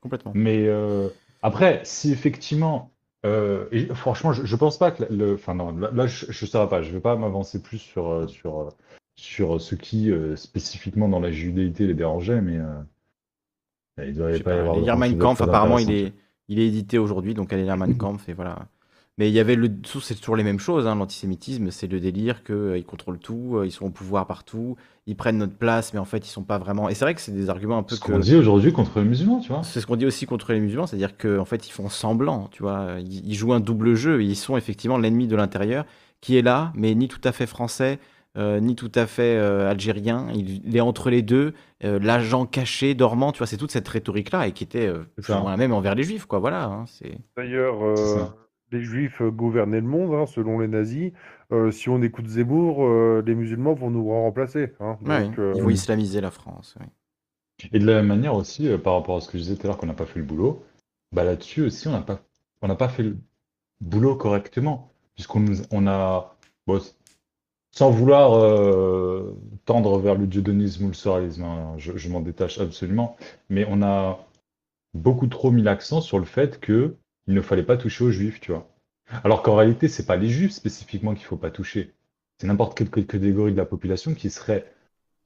Complètement. 0.00 0.32
Mais 0.34 0.66
euh, 0.66 1.08
après, 1.42 1.80
si 1.84 2.10
effectivement, 2.12 2.90
euh, 3.24 3.66
et 3.70 3.86
franchement, 3.94 4.32
je, 4.32 4.44
je 4.44 4.56
pense 4.56 4.78
pas 4.78 4.90
que 4.90 5.04
le, 5.12 5.34
enfin 5.34 5.54
non, 5.54 5.70
là, 5.76 5.90
là, 5.92 6.06
je, 6.06 6.26
je 6.28 6.46
saurais 6.46 6.68
pas, 6.68 6.82
je 6.82 6.90
vais 6.90 7.00
pas 7.00 7.14
m'avancer 7.14 7.62
plus 7.62 7.78
sur 7.78 8.28
sur 8.28 8.74
sur 9.14 9.60
ce 9.60 9.74
qui 9.74 10.10
euh, 10.10 10.36
spécifiquement 10.36 11.08
dans 11.08 11.20
la 11.20 11.30
judéité 11.30 11.86
les 11.86 11.94
dérangeait, 11.94 12.40
mais 12.40 12.58
euh, 12.58 14.06
il 14.06 14.14
devrait 14.14 14.38
pas 14.40 14.56
y 14.56 14.58
avoir 14.58 14.78
lire 14.78 14.96
Mein 14.96 15.18
Kampf, 15.18 15.40
apparemment, 15.40 15.78
il 15.78 15.90
est, 15.90 16.12
il 16.48 16.58
est 16.58 16.66
édité 16.66 16.98
aujourd'hui, 16.98 17.34
donc 17.34 17.52
allez 17.52 17.64
lire 17.64 17.76
Mein 17.76 17.96
Kampf, 17.98 18.28
et 18.28 18.32
voilà. 18.32 18.66
Mais 19.18 19.28
il 19.28 19.34
y 19.34 19.40
avait 19.40 19.56
le 19.56 19.70
c'est 20.00 20.14
toujours 20.14 20.36
les 20.36 20.42
mêmes 20.42 20.58
choses, 20.58 20.86
hein, 20.86 20.94
l'antisémitisme, 20.94 21.70
c'est 21.70 21.86
le 21.86 22.00
délire 22.00 22.42
qu'ils 22.44 22.84
contrôlent 22.86 23.18
tout, 23.18 23.56
euh, 23.56 23.66
ils 23.66 23.70
sont 23.70 23.84
au 23.84 23.90
pouvoir 23.90 24.26
partout, 24.26 24.76
ils 25.06 25.16
prennent 25.16 25.36
notre 25.36 25.54
place, 25.54 25.92
mais 25.92 26.00
en 26.00 26.06
fait, 26.06 26.26
ils 26.26 26.30
sont 26.30 26.44
pas 26.44 26.56
vraiment. 26.56 26.88
Et 26.88 26.94
c'est 26.94 27.04
vrai 27.04 27.14
que 27.14 27.20
c'est 27.20 27.32
des 27.32 27.50
arguments 27.50 27.76
un 27.76 27.82
peu 27.82 27.94
Ce 27.94 28.00
qu'on 28.00 28.18
dit 28.18 28.34
aujourd'hui 28.34 28.72
contre 28.72 29.00
les 29.00 29.04
musulmans, 29.04 29.40
tu 29.40 29.52
vois. 29.52 29.62
C'est 29.64 29.82
ce 29.82 29.86
qu'on 29.86 29.96
dit 29.96 30.06
aussi 30.06 30.24
contre 30.24 30.54
les 30.54 30.60
musulmans, 30.60 30.86
c'est-à-dire 30.86 31.18
qu'en 31.18 31.44
fait, 31.44 31.68
ils 31.68 31.72
font 31.72 31.90
semblant, 31.90 32.48
tu 32.50 32.62
vois. 32.62 32.96
Ils, 33.00 33.28
ils 33.28 33.34
jouent 33.34 33.52
un 33.52 33.60
double 33.60 33.94
jeu, 33.94 34.24
ils 34.24 34.34
sont 34.34 34.56
effectivement 34.56 34.96
l'ennemi 34.96 35.26
de 35.26 35.36
l'intérieur, 35.36 35.84
qui 36.22 36.38
est 36.38 36.42
là, 36.42 36.72
mais 36.74 36.94
ni 36.94 37.08
tout 37.08 37.20
à 37.24 37.32
fait 37.32 37.46
français, 37.46 37.98
euh, 38.36 38.60
ni 38.60 38.74
tout 38.74 38.92
à 38.94 39.06
fait 39.06 39.36
euh, 39.36 39.70
algérien. 39.70 40.28
Il, 40.34 40.66
il 40.66 40.76
est 40.76 40.80
entre 40.80 41.10
les 41.10 41.22
deux, 41.22 41.54
euh, 41.84 41.98
l'agent 42.00 42.46
caché, 42.46 42.94
dormant, 42.94 43.32
tu 43.32 43.38
vois. 43.38 43.46
C'est 43.46 43.56
toute 43.56 43.70
cette 43.72 43.88
rhétorique-là, 43.88 44.46
et 44.48 44.52
qui 44.52 44.64
était 44.64 44.86
euh, 44.86 45.04
la 45.28 45.56
même 45.56 45.72
envers 45.72 45.94
les 45.94 46.02
juifs, 46.02 46.26
quoi. 46.26 46.38
Voilà. 46.38 46.64
hein, 46.64 46.84
c'est... 46.86 47.18
D'ailleurs, 47.36 47.84
euh, 47.84 48.24
les 48.70 48.82
juifs 48.82 49.20
gouvernaient 49.22 49.80
le 49.80 49.86
monde, 49.86 50.14
hein, 50.14 50.26
selon 50.26 50.58
les 50.60 50.68
nazis. 50.68 51.12
Euh, 51.52 51.70
si 51.70 51.90
on 51.90 52.00
écoute 52.00 52.26
Zemmour, 52.26 52.84
euh, 52.86 53.22
les 53.26 53.34
musulmans 53.34 53.74
vont 53.74 53.90
nous 53.90 54.08
remplacer. 54.08 54.72
Hein. 54.80 54.96
Ouais, 55.04 55.24
Donc, 55.26 55.38
euh, 55.38 55.52
ils 55.54 55.62
vont 55.62 55.68
islamiser 55.68 56.20
la 56.22 56.30
France. 56.30 56.76
oui. 56.80 56.86
Et 57.72 57.78
de 57.78 57.86
la 57.86 57.96
même 57.96 58.06
manière 58.06 58.34
aussi, 58.34 58.68
euh, 58.68 58.78
par 58.78 58.94
rapport 58.94 59.16
à 59.16 59.20
ce 59.20 59.28
que 59.28 59.36
je 59.38 59.42
disais 59.42 59.56
tout 59.56 59.66
à 59.66 59.68
l'heure 59.68 59.76
qu'on 59.76 59.86
n'a 59.86 59.92
pas 59.94 60.06
fait 60.06 60.18
le 60.18 60.24
boulot, 60.24 60.64
bah 61.12 61.22
là-dessus 61.22 61.62
aussi, 61.62 61.86
on 61.86 61.92
n'a 61.92 62.00
pas, 62.00 62.20
on 62.62 62.68
n'a 62.68 62.74
pas 62.74 62.88
fait 62.88 63.02
le 63.02 63.18
boulot 63.80 64.16
correctement. 64.16 64.90
Puisqu'on 65.14 65.44
on 65.70 65.86
a, 65.86 66.34
bon, 66.66 66.80
sans 67.72 67.90
vouloir 67.90 68.34
euh, 68.34 69.36
tendre 69.66 69.98
vers 69.98 70.16
le 70.16 70.28
dieudonisme 70.28 70.86
ou 70.86 70.88
le 70.88 70.94
soralisme, 70.94 71.44
hein, 71.44 71.74
je, 71.78 71.96
je 71.96 72.10
m'en 72.10 72.22
détache 72.22 72.60
absolument, 72.60 73.16
mais 73.50 73.66
on 73.68 73.82
a 73.82 74.20
beaucoup 74.94 75.26
trop 75.26 75.50
mis 75.50 75.62
l'accent 75.62 76.00
sur 76.00 76.18
le 76.18 76.24
fait 76.24 76.60
que 76.60 76.96
il 77.28 77.34
ne 77.34 77.40
fallait 77.42 77.62
pas 77.64 77.76
toucher 77.76 78.04
aux 78.04 78.10
juifs, 78.10 78.40
tu 78.40 78.52
vois. 78.52 78.68
Alors 79.24 79.42
qu'en 79.42 79.56
réalité, 79.56 79.88
c'est 79.88 80.06
pas 80.06 80.16
les 80.16 80.28
juifs 80.28 80.52
spécifiquement 80.52 81.14
qu'il 81.14 81.24
faut 81.26 81.36
pas 81.36 81.50
toucher. 81.50 81.92
C'est 82.38 82.46
n'importe 82.48 82.76
quelle 82.78 82.90
catégorie 83.06 83.52
de 83.52 83.56
la 83.58 83.66
population 83.66 84.14
qui 84.14 84.30
serait 84.30 84.66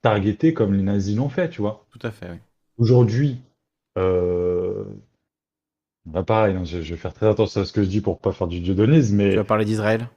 targetée 0.02 0.54
comme 0.54 0.74
les 0.74 0.82
nazis 0.82 1.16
l'ont 1.16 1.28
fait, 1.30 1.50
tu 1.50 1.62
vois. 1.62 1.86
Tout 1.90 1.98
à 2.06 2.12
fait, 2.12 2.30
oui. 2.30 2.38
Aujourd'hui, 2.78 3.42
euh... 3.98 4.84
bah 6.06 6.22
pareil, 6.24 6.56
hein, 6.56 6.64
je, 6.64 6.80
je 6.82 6.94
vais 6.94 7.00
faire 7.00 7.12
très 7.12 7.28
attention 7.28 7.60
à 7.60 7.64
ce 7.66 7.72
que 7.74 7.82
je 7.82 7.88
dis 7.88 8.00
pour 8.00 8.18
pas 8.20 8.32
faire 8.32 8.46
du 8.46 8.60
dieudonisme, 8.60 9.16
mais 9.16 9.30
Tu 9.30 9.36
vas 9.36 9.44
parler 9.44 9.64
d'Israël? 9.64 10.08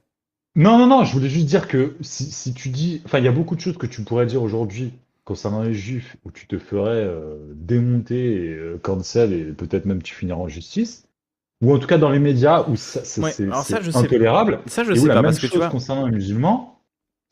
Non, 0.59 0.77
non, 0.77 0.87
non, 0.87 1.03
je 1.05 1.13
voulais 1.13 1.29
juste 1.29 1.45
dire 1.47 1.67
que 1.67 1.95
si, 2.01 2.31
si 2.31 2.53
tu 2.53 2.69
dis, 2.69 3.01
enfin, 3.05 3.19
il 3.19 3.25
y 3.25 3.27
a 3.27 3.31
beaucoup 3.31 3.55
de 3.55 3.61
choses 3.61 3.77
que 3.77 3.87
tu 3.87 4.03
pourrais 4.03 4.25
dire 4.25 4.43
aujourd'hui 4.43 4.93
concernant 5.23 5.63
les 5.63 5.73
juifs 5.73 6.17
où 6.25 6.31
tu 6.31 6.47
te 6.47 6.57
ferais 6.59 7.03
euh, 7.03 7.37
démonter 7.55 8.45
et 8.45 8.49
euh, 8.55 8.77
cancel 8.81 9.31
et 9.33 9.45
peut-être 9.53 9.85
même 9.85 10.01
tu 10.03 10.13
finiras 10.15 10.39
en 10.39 10.47
justice, 10.47 11.07
ou 11.61 11.73
en 11.73 11.79
tout 11.79 11.87
cas 11.87 11.97
dans 11.97 12.09
les 12.11 12.19
médias 12.19 12.65
où 12.69 12.75
ça, 12.77 13.05
c'est 13.05 13.21
Ouais, 13.21 13.33
je 13.39 13.91
sais- 13.91 13.97
intolérable, 13.97 14.59
Ça, 14.67 14.83
je 14.83 14.93
et 14.93 14.99
où 14.99 15.03
sais 15.03 15.09
la 15.09 15.15
pas, 15.15 15.21
même 15.21 15.25
parce 15.25 15.39
que 15.39 15.47
tu 15.47 15.53
chose 15.53 15.59
vois. 15.59 15.71
concernant 15.71 16.05
les 16.07 16.13
musulmans, 16.13 16.81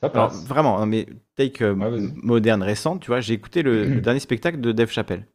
ça 0.01 0.09
Alors, 0.14 0.30
passe. 0.30 0.45
vraiment, 0.47 0.80
non, 0.80 0.85
mais 0.85 1.07
take 1.35 1.64
euh, 1.64 1.75
Ouais, 1.75 1.89
moderne, 2.23 2.64
récente, 2.64 3.01
tu 3.01 3.07
vois, 3.07 3.19
j'ai 3.22 3.33
écouté 3.33 3.61
le, 3.61 3.85
le 3.89 4.01
dernier 4.01 4.19
spectacle 4.19 4.59
de 4.61 4.72
Dave 4.72 4.89
Chappelle. 4.91 5.27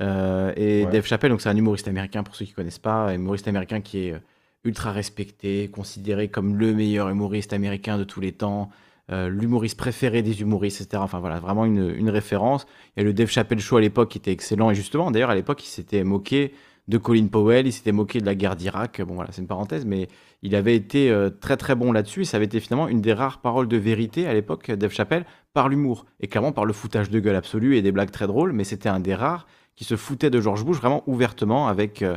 Euh, 0.00 0.52
et 0.56 0.86
Ouais. 0.86 0.92
Dave 0.92 1.06
Chappelle, 1.06 1.30
donc 1.30 1.40
c'est 1.42 1.48
un 1.50 1.56
humoriste 1.56 1.88
américain 1.88 2.22
pour 2.24 2.36
ceux 2.36 2.44
qui 2.46 2.52
connaissent 2.54 2.78
pas, 2.80 3.08
un 3.08 3.14
humoriste 3.14 3.48
américain 3.48 3.80
qui 3.80 4.08
est 4.08 4.12
euh, 4.14 4.20
ultra 4.64 4.92
respecté, 4.92 5.68
considéré 5.68 6.28
comme 6.28 6.56
le 6.56 6.74
meilleur 6.74 7.08
humoriste 7.08 7.52
américain 7.52 7.98
de 7.98 8.04
tous 8.04 8.20
les 8.20 8.32
temps, 8.32 8.70
euh, 9.10 9.28
l'humoriste 9.28 9.78
préféré 9.78 10.22
des 10.22 10.40
humoristes, 10.40 10.80
etc. 10.80 11.02
Enfin 11.02 11.20
voilà, 11.20 11.40
vraiment 11.40 11.64
une, 11.64 11.94
une 11.96 12.10
référence. 12.10 12.66
Il 12.96 13.00
y 13.00 13.02
a 13.02 13.04
le 13.04 13.12
Dave 13.12 13.28
Chappelle 13.28 13.60
Show 13.60 13.76
à 13.76 13.80
l'époque 13.80 14.10
qui 14.10 14.18
était 14.18 14.32
excellent, 14.32 14.70
et 14.70 14.74
justement, 14.74 15.10
d'ailleurs, 15.10 15.30
à 15.30 15.34
l'époque, 15.34 15.64
il 15.64 15.68
s'était 15.68 16.04
moqué 16.04 16.52
de 16.88 16.96
Colin 16.96 17.26
Powell, 17.26 17.66
il 17.66 17.72
s'était 17.72 17.92
moqué 17.92 18.20
de 18.20 18.26
la 18.26 18.34
guerre 18.34 18.56
d'Irak. 18.56 19.02
Bon 19.02 19.14
voilà, 19.14 19.30
c'est 19.30 19.42
une 19.42 19.46
parenthèse, 19.46 19.84
mais 19.84 20.08
il 20.42 20.54
avait 20.54 20.74
été 20.74 21.10
euh, 21.10 21.30
très 21.30 21.56
très 21.56 21.74
bon 21.74 21.92
là-dessus. 21.92 22.22
et 22.22 22.24
Ça 22.24 22.38
avait 22.38 22.46
été 22.46 22.60
finalement 22.60 22.88
une 22.88 23.02
des 23.02 23.12
rares 23.12 23.40
paroles 23.40 23.68
de 23.68 23.76
vérité 23.76 24.26
à 24.26 24.32
l'époque, 24.32 24.70
Dave 24.70 24.92
Chappelle, 24.92 25.26
par 25.52 25.68
l'humour. 25.68 26.06
Et 26.20 26.28
clairement 26.28 26.52
par 26.52 26.64
le 26.64 26.72
foutage 26.72 27.10
de 27.10 27.20
gueule 27.20 27.36
absolu 27.36 27.76
et 27.76 27.82
des 27.82 27.92
blagues 27.92 28.10
très 28.10 28.26
drôles, 28.26 28.52
mais 28.52 28.64
c'était 28.64 28.88
un 28.88 29.00
des 29.00 29.14
rares 29.14 29.46
qui 29.76 29.84
se 29.84 29.96
foutait 29.96 30.30
de 30.30 30.40
George 30.40 30.64
Bush 30.64 30.78
vraiment 30.78 31.04
ouvertement 31.06 31.68
avec 31.68 32.02
euh, 32.02 32.12
euh, 32.12 32.16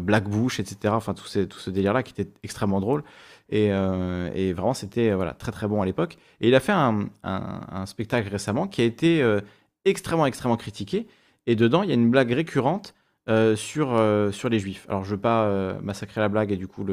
Black 0.00 0.28
Bush, 0.28 0.60
etc. 0.60 0.94
Enfin, 0.94 1.14
tout, 1.14 1.26
ce 1.26 1.70
délire-là 1.70 2.02
qui 2.02 2.12
était 2.12 2.30
extrêmement 2.42 2.80
drôle. 2.80 3.02
Et, 3.48 3.72
euh, 3.72 4.30
et 4.34 4.52
vraiment, 4.52 4.74
c'était 4.74 5.10
euh, 5.10 5.16
voilà, 5.16 5.32
très 5.34 5.52
très 5.52 5.68
bon 5.68 5.82
à 5.82 5.86
l'époque. 5.86 6.16
Et 6.40 6.48
il 6.48 6.54
a 6.54 6.60
fait 6.60 6.72
un, 6.72 7.86
spectacle 7.86 8.28
récemment 8.28 8.66
qui 8.66 8.80
a 8.80 8.84
été 8.84 9.22
euh, 9.22 9.40
extrêmement 9.84 10.26
extrêmement 10.26 10.56
critiqué. 10.56 11.06
Et 11.46 11.56
dedans, 11.56 11.82
il 11.82 11.88
y 11.88 11.92
a 11.92 11.94
une 11.94 12.10
blague 12.10 12.32
récurrente 12.32 12.94
euh, 13.28 13.56
sur, 13.56 13.94
euh, 13.94 14.30
les 14.50 14.58
juifs. 14.58 14.86
Alors, 14.88 15.04
je 15.04 15.10
ne 15.10 15.16
veux 15.16 15.20
pas 15.20 15.44
euh, 15.44 15.80
massacrer 15.80 16.20
la 16.20 16.28
blague 16.28 16.52
et 16.52 16.56
du 16.56 16.66
coup 16.68 16.84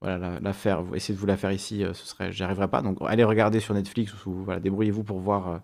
voilà, 0.00 0.38
la, 0.40 0.52
faire, 0.52 0.84
essayez 0.94 1.14
de 1.14 1.20
vous 1.20 1.26
la 1.26 1.36
faire 1.36 1.52
ici, 1.52 1.82
euh, 1.82 1.94
ce 1.94 2.06
serait, 2.06 2.30
arriverai 2.42 2.68
pas. 2.68 2.82
Donc, 2.82 2.98
allez 3.06 3.24
regarder 3.24 3.60
sur 3.60 3.74
Netflix 3.74 4.12
ou 4.26 4.46
débrouillez-vous 4.60 5.04
pour 5.04 5.20
voir 5.20 5.48
euh, 5.48 5.58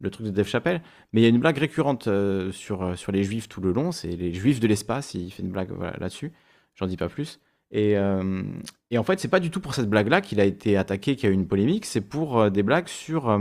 le 0.00 0.10
truc 0.10 0.26
de 0.26 0.30
Dave 0.30 0.46
Chappelle. 0.46 0.82
Mais 1.12 1.20
il 1.20 1.24
y 1.24 1.26
a 1.26 1.30
une 1.30 1.38
blague 1.38 1.58
récurrente 1.58 2.06
euh, 2.08 2.52
sur, 2.52 2.82
euh, 2.82 2.94
sur 2.94 3.12
les 3.12 3.24
juifs 3.24 3.48
tout 3.48 3.60
le 3.60 3.72
long. 3.72 3.92
C'est 3.92 4.08
les 4.08 4.32
juifs 4.32 4.60
de 4.60 4.66
l'espace. 4.66 5.14
Il 5.14 5.30
fait 5.30 5.42
une 5.42 5.50
blague 5.50 5.70
là-dessus. 5.98 6.32
J'en 6.74 6.86
dis 6.86 6.96
pas 6.96 7.08
plus. 7.08 7.40
Et, 7.70 7.98
euh, 7.98 8.42
et 8.90 8.98
en 8.98 9.02
fait, 9.02 9.20
c'est 9.20 9.28
pas 9.28 9.40
du 9.40 9.50
tout 9.50 9.60
pour 9.60 9.74
cette 9.74 9.90
blague-là 9.90 10.20
qu'il 10.20 10.40
a 10.40 10.44
été 10.44 10.76
attaqué, 10.76 11.16
qu'il 11.16 11.28
y 11.28 11.32
a 11.32 11.34
eu 11.34 11.34
une 11.38 11.48
polémique. 11.48 11.84
C'est 11.84 12.00
pour 12.00 12.50
des 12.50 12.62
blagues 12.62 12.88
sur 12.88 13.38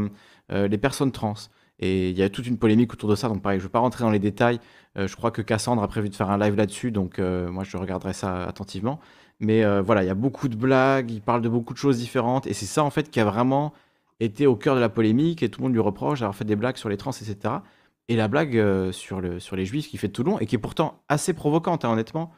les 0.49 0.77
personnes 0.77 1.11
trans. 1.11 1.35
Et 1.79 2.09
il 2.09 2.17
y 2.17 2.23
a 2.23 2.29
toute 2.29 2.47
une 2.47 2.57
polémique 2.57 2.91
autour 2.93 3.09
de 3.09 3.15
ça. 3.15 3.29
Donc, 3.29 3.41
pareil, 3.41 3.59
je 3.59 3.63
ne 3.63 3.67
veux 3.67 3.71
pas 3.71 3.79
rentrer 3.79 4.03
dans 4.03 4.09
les 4.09 4.19
détails. 4.19 4.59
Je 4.95 5.15
crois 5.15 5.31
que 5.31 5.41
Cassandre 5.41 5.83
a 5.83 5.87
prévu 5.87 6.09
de 6.09 6.15
faire 6.15 6.29
un 6.29 6.37
live 6.37 6.55
là-dessus. 6.55 6.91
Donc, 6.91 7.19
moi, 7.19 7.63
je 7.63 7.77
regarderai 7.77 8.11
ça 8.11 8.43
attentivement. 8.45 8.99
Mais 9.39 9.63
voilà, 9.81 10.03
il 10.03 10.07
y 10.07 10.09
a 10.09 10.15
beaucoup 10.15 10.49
de 10.49 10.57
blagues. 10.57 11.11
Il 11.11 11.21
parle 11.21 11.41
de 11.41 11.47
beaucoup 11.47 11.73
de 11.73 11.79
choses 11.79 11.99
différentes. 11.99 12.47
Et 12.47 12.53
c'est 12.53 12.65
ça, 12.65 12.83
en 12.83 12.89
fait, 12.89 13.09
qui 13.09 13.21
a 13.21 13.25
vraiment 13.25 13.71
été 14.19 14.47
au 14.47 14.55
cœur 14.55 14.75
de 14.75 14.79
la 14.79 14.89
polémique. 14.89 15.43
Et 15.43 15.49
tout 15.49 15.61
le 15.61 15.63
monde 15.65 15.73
lui 15.73 15.79
reproche 15.79 16.19
d'avoir 16.19 16.35
fait 16.35 16.45
des 16.45 16.55
blagues 16.55 16.77
sur 16.77 16.89
les 16.89 16.97
trans, 16.97 17.11
etc. 17.11 17.55
Et 18.07 18.15
la 18.15 18.27
blague 18.27 18.57
euh, 18.57 18.91
sur, 18.91 19.21
le, 19.21 19.39
sur 19.39 19.55
les 19.55 19.65
juifs 19.65 19.87
qui 19.87 19.97
fait 19.97 20.09
tout 20.09 20.23
le 20.23 20.31
long 20.31 20.39
et 20.39 20.45
qui 20.45 20.55
est 20.55 20.59
pourtant 20.59 21.03
assez 21.09 21.33
provocante, 21.33 21.85
hein, 21.85 21.91
honnêtement, 21.91 22.31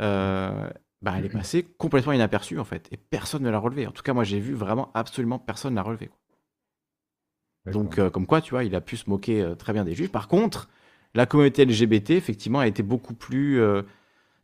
euh, 0.00 0.68
bah, 1.00 1.14
elle 1.16 1.24
est 1.24 1.30
passée 1.30 1.62
complètement 1.78 2.12
inaperçue, 2.12 2.58
en 2.58 2.64
fait. 2.64 2.88
Et 2.90 2.96
personne 2.96 3.42
ne 3.42 3.50
l'a 3.50 3.58
relevée. 3.58 3.86
En 3.86 3.92
tout 3.92 4.02
cas, 4.02 4.12
moi, 4.12 4.24
j'ai 4.24 4.40
vu 4.40 4.54
vraiment 4.54 4.90
absolument 4.94 5.38
personne 5.38 5.74
l'a 5.74 5.82
relevée. 5.82 6.08
quoi. 6.08 7.72
Donc, 7.72 7.98
euh, 7.98 8.10
comme 8.10 8.26
quoi, 8.26 8.40
tu 8.40 8.50
vois, 8.50 8.64
il 8.64 8.74
a 8.74 8.80
pu 8.80 8.96
se 8.96 9.08
moquer 9.08 9.40
euh, 9.40 9.54
très 9.54 9.72
bien 9.72 9.84
des 9.84 9.94
juifs. 9.94 10.10
Par 10.10 10.26
contre, 10.26 10.68
la 11.14 11.26
communauté 11.26 11.64
LGBT, 11.64 12.10
effectivement, 12.12 12.58
a 12.58 12.66
été 12.66 12.82
beaucoup 12.82 13.14
plus 13.14 13.60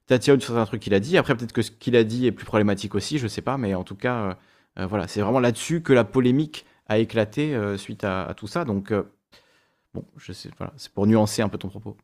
tatillonne 0.07 0.41
sur 0.41 0.57
un 0.59 0.67
truc 0.67 0.83
qu'il 0.83 0.95
a 0.95 1.01
dit. 1.01 1.17
Après, 1.17 1.37
peut-être 1.37 1.53
que 1.53 1.63
ce 1.63 1.71
qu'il 1.71 1.97
a 1.97 2.05
dit 2.05 2.27
est 2.27 2.33
plus 2.33 2.45
problématique 2.45 2.95
aussi, 2.95 3.19
je 3.19 3.29
sais 3.29 3.43
pas, 3.43 3.57
mais 3.57 3.75
en 3.75 3.85
tout 3.85 3.95
cas, 3.95 4.37
euh, 4.79 4.87
voilà, 4.87 5.07
c'est 5.07 5.21
vraiment 5.21 5.41
là-dessus 5.41 5.83
que 5.83 5.93
la 5.93 6.05
polémique 6.05 6.67
a 6.89 6.99
éclaté 6.99 7.55
euh, 7.55 7.77
suite 7.79 8.05
à, 8.05 8.25
à 8.27 8.35
tout 8.35 8.47
ça. 8.47 8.65
Donc, 8.65 8.93
euh, 8.93 9.05
bon, 9.95 10.05
je 10.19 10.33
sais, 10.33 10.51
voilà, 10.59 10.73
c'est 10.79 10.93
pour 10.93 11.07
nuancer 11.07 11.43
un 11.43 11.49
peu 11.51 11.59
ton 11.59 11.69
propos. 11.71 11.97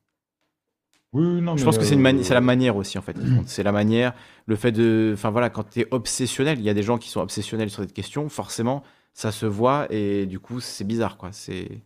Oui, 1.13 1.41
non, 1.41 1.57
Je 1.57 1.63
mais 1.63 1.65
pense 1.65 1.79
que 1.79 1.85
c'est 1.85 1.95
une 1.95 2.01
mani- 2.01 2.25
euh, 2.25 2.25
c'est 2.25 2.35
la 2.35 2.41
manière 2.41 2.77
aussi 2.77 2.99
en 2.99 3.03
fait. 3.03 3.17
C'est 3.47 3.63
la 3.63 3.71
manière, 3.73 4.13
le 4.47 4.57
fait 4.57 4.73
de, 4.73 5.13
enfin 5.15 5.31
voilà, 5.31 5.49
quand 5.51 5.65
tu 5.71 5.81
es 5.81 5.87
obsessionnel, 5.93 6.59
il 6.59 6.65
y 6.65 6.69
a 6.69 6.75
des 6.75 6.83
gens 6.83 6.99
qui 6.99 7.09
sont 7.09 7.21
obsessionnels 7.21 7.71
sur 7.71 7.83
cette 7.83 7.93
question, 7.93 8.29
forcément, 8.29 8.83
ça 9.13 9.31
se 9.31 9.47
voit 9.47 9.87
et 9.93 10.27
du 10.27 10.41
coup 10.41 10.59
c'est 10.61 10.85
bizarre 10.85 11.17
quoi. 11.17 11.31
C'est 11.33 11.81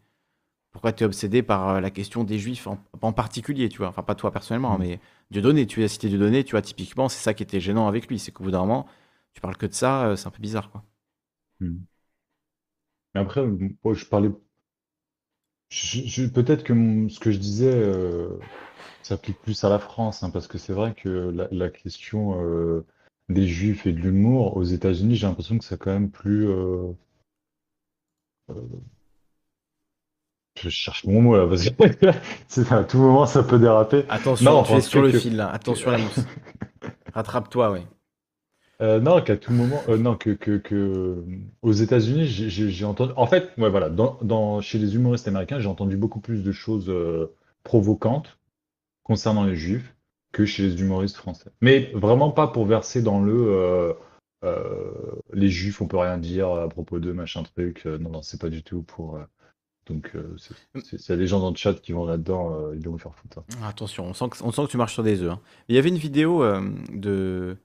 pourquoi 0.73 0.93
tu 0.93 1.05
es 1.05 1.07
obsédé 1.07 1.43
par 1.43 1.81
la 1.81 1.91
question 1.91 2.25
des 2.25 2.39
juifs 2.39 2.67
en, 2.69 2.79
en 3.03 3.13
particulier, 3.13 3.69
tu 3.71 3.79
vois? 3.79 3.89
Enfin 3.89 4.03
pas 4.05 4.15
toi 4.17 4.33
personnellement, 4.33 4.77
Mm. 4.77 4.79
mais 4.79 5.01
Dieudonné, 5.31 5.67
tu 5.67 5.85
as 5.85 5.89
cité 5.89 6.09
Dieudonné, 6.09 6.45
tu 6.45 6.53
vois 6.53 6.63
typiquement, 6.63 7.09
c'est 7.11 7.23
ça 7.23 7.35
qui 7.35 7.43
était 7.45 7.61
gênant 7.61 7.89
avec 7.89 8.09
lui, 8.09 8.19
c'est 8.21 8.33
qu'au 8.33 8.45
bout 8.45 8.53
d'un 8.53 8.61
moment, 8.61 8.87
tu 9.35 9.41
parles 9.43 9.57
que 9.59 9.67
de 9.67 9.75
ça, 9.75 10.15
c'est 10.17 10.29
un 10.29 10.31
peu 10.33 10.43
bizarre 10.43 10.71
quoi. 10.71 10.85
hmm. 11.61 11.89
Mais 13.19 13.25
après, 13.25 13.45
moi, 13.47 13.95
je 13.95 14.05
parlais. 14.05 14.31
je- 15.71 16.03
je- 16.07 16.27
Peut-être 16.27 16.63
que 16.65 16.73
mon- 16.73 17.09
ce 17.09 17.19
que 17.21 17.31
je 17.33 17.39
disais 17.39 17.73
euh, 17.75 18.29
s'applique 19.03 19.41
plus 19.43 19.63
à 19.65 19.69
la 19.69 19.79
France, 19.79 20.23
hein, 20.23 20.31
parce 20.31 20.47
que 20.47 20.57
c'est 20.59 20.73
vrai 20.73 20.95
que 20.95 21.09
la, 21.09 21.49
la 21.51 21.69
question 21.71 22.41
euh, 22.43 22.87
des 23.29 23.47
Juifs 23.47 23.87
et 23.87 23.93
de 23.93 23.99
l'humour 23.99 24.57
aux 24.57 24.63
États-Unis, 24.65 25.17
j'ai 25.17 25.27
l'impression 25.27 25.59
que 25.59 25.65
c'est 25.65 25.79
quand 25.79 25.91
même 25.93 26.11
plus. 26.11 26.49
euh, 26.49 26.93
euh, 28.51 28.55
je 30.61 30.69
cherche 30.71 31.05
mon 31.05 31.21
mot 31.23 31.37
là, 31.37 31.47
parce 31.47 31.69
que 31.69 32.11
c'est 32.49 32.71
à 32.73 32.85
tout 32.85 32.99
moment 32.99 33.27
ça 33.27 33.43
peut 33.43 33.59
déraper. 33.59 34.05
Attention, 34.09 34.51
Non, 34.53 34.63
tu 34.63 34.73
es 34.75 34.81
sur 34.81 35.03
le 35.03 35.11
que- 35.13 35.19
fil 35.19 35.37
là, 35.37 35.51
attention 35.51 35.91
à 35.91 35.99
la 35.99 36.05
mousse. 36.05 36.21
Rattrape-toi, 37.15 37.73
ouais. 37.73 37.87
Euh, 38.81 39.01
non, 39.01 39.21
qu'à 39.23 39.37
tout 39.37 39.53
moment, 39.53 39.83
euh, 39.89 39.97
non, 39.99 40.17
que, 40.17 40.31
que, 40.31 40.57
que 40.59 41.25
aux 41.63 41.73
États-Unis, 41.73 42.27
j'ai 42.27 42.49
j'ai- 42.49 42.71
j'ai 42.71 42.85
entendu. 42.85 43.13
En 43.17 43.27
fait, 43.27 43.51
ouais, 43.59 43.71
voilà, 43.71 43.89
dans, 43.91 44.19
dans, 44.23 44.61
chez 44.61 44.79
les 44.79 44.95
humoristes 44.95 45.27
américains, 45.27 45.59
j'ai 45.59 45.69
entendu 45.69 45.97
beaucoup 45.97 46.21
plus 46.21 46.45
de 46.45 46.53
choses 46.53 46.89
euh, 46.89 47.35
provocantes 47.65 48.39
concernant 49.03 49.45
les 49.45 49.57
Juifs 49.57 49.95
que 50.33 50.45
chez 50.45 50.63
les 50.63 50.81
humoristes 50.81 51.17
français. 51.17 51.51
Mais 51.61 51.91
vraiment 51.95 52.31
pas 52.31 52.47
pour 52.47 52.67
verser 52.67 53.03
dans 53.03 53.21
le 53.21 53.35
euh, 53.49 53.93
euh, 54.45 54.93
les 55.33 55.49
Juifs, 55.49 55.81
on 55.81 55.89
peut 55.89 55.97
rien 55.99 56.19
dire 56.19 56.49
à 56.49 56.69
propos 56.69 57.01
d'eux, 57.01 57.13
machin 57.15 57.43
truc. 57.43 57.83
Euh, 57.87 57.99
non, 57.99 58.11
non, 58.11 58.23
c'est 58.23 58.41
pas 58.41 58.49
du 58.51 58.63
tout 58.63 58.83
pour. 58.83 59.17
euh, 59.17 59.25
donc, 59.89 60.13
euh, 60.15 60.37
c'est- 60.39 60.55
c'est- 60.85 60.99
s'il 60.99 61.11
y 61.11 61.13
a 61.15 61.17
des 61.17 61.27
gens 61.27 61.41
dans 61.41 61.51
le 61.51 61.57
chat 61.57 61.75
qui 61.75 61.93
vont 61.93 62.05
là-dedans, 62.05 62.55
euh, 62.55 62.77
ils 62.77 62.85
vont 62.87 62.93
me 62.93 62.99
faire 62.99 63.15
foutre. 63.15 63.39
hein. 63.39 63.45
Attention, 63.67 64.05
on 64.05 64.15
sent 64.15 64.27
que, 64.31 64.37
on 64.45 64.53
sent 64.53 64.67
que 64.67 64.71
tu 64.71 64.77
marches 64.77 64.93
sur 64.95 65.03
des 65.03 65.23
œufs. 65.23 65.33
hein. 65.33 65.41
Il 65.69 65.75
y 65.75 65.79
avait 65.79 65.89
une 65.89 65.97
vidéo 65.97 66.43
euh, 66.45 66.61
de, 66.93 67.57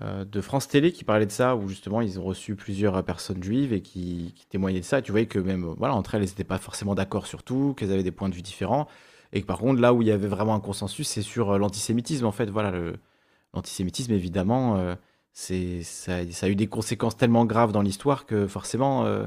de 0.00 0.40
France 0.40 0.68
Télé 0.68 0.92
qui 0.92 1.04
parlait 1.04 1.26
de 1.26 1.32
ça, 1.32 1.56
où 1.56 1.68
justement 1.68 2.00
ils 2.00 2.20
ont 2.20 2.24
reçu 2.24 2.54
plusieurs 2.54 2.96
euh, 2.96 3.02
personnes 3.02 3.42
juives 3.42 3.72
et 3.72 3.82
qui, 3.82 4.32
qui 4.36 4.46
témoignaient 4.46 4.80
de 4.80 4.84
ça. 4.84 5.02
Tu 5.02 5.10
voyais 5.10 5.26
que 5.26 5.38
même, 5.38 5.64
euh, 5.64 5.74
voilà, 5.76 5.94
entre 5.94 6.14
elles, 6.14 6.22
elles 6.22 6.28
n'étaient 6.28 6.44
pas 6.44 6.58
forcément 6.58 6.94
d'accord 6.94 7.26
sur 7.26 7.42
tout, 7.42 7.74
qu'elles 7.76 7.92
avaient 7.92 8.04
des 8.04 8.12
points 8.12 8.28
de 8.28 8.34
vue 8.34 8.42
différents. 8.42 8.86
Et 9.32 9.42
que 9.42 9.46
par 9.46 9.58
contre, 9.58 9.80
là 9.80 9.92
où 9.92 10.02
il 10.02 10.08
y 10.08 10.10
avait 10.12 10.28
vraiment 10.28 10.54
un 10.54 10.60
consensus, 10.60 11.08
c'est 11.08 11.22
sur 11.22 11.50
euh, 11.50 11.58
l'antisémitisme. 11.58 12.26
En 12.26 12.32
fait, 12.32 12.48
voilà, 12.48 12.72
l'antisémitisme, 13.54 14.12
évidemment, 14.12 14.76
euh, 14.76 14.94
c'est, 15.32 15.82
ça, 15.82 16.28
ça 16.30 16.46
a 16.46 16.48
eu 16.48 16.56
des 16.56 16.68
conséquences 16.68 17.16
tellement 17.16 17.44
graves 17.44 17.72
dans 17.72 17.82
l'histoire 17.82 18.24
que 18.26 18.46
forcément, 18.46 19.04
euh, 19.04 19.26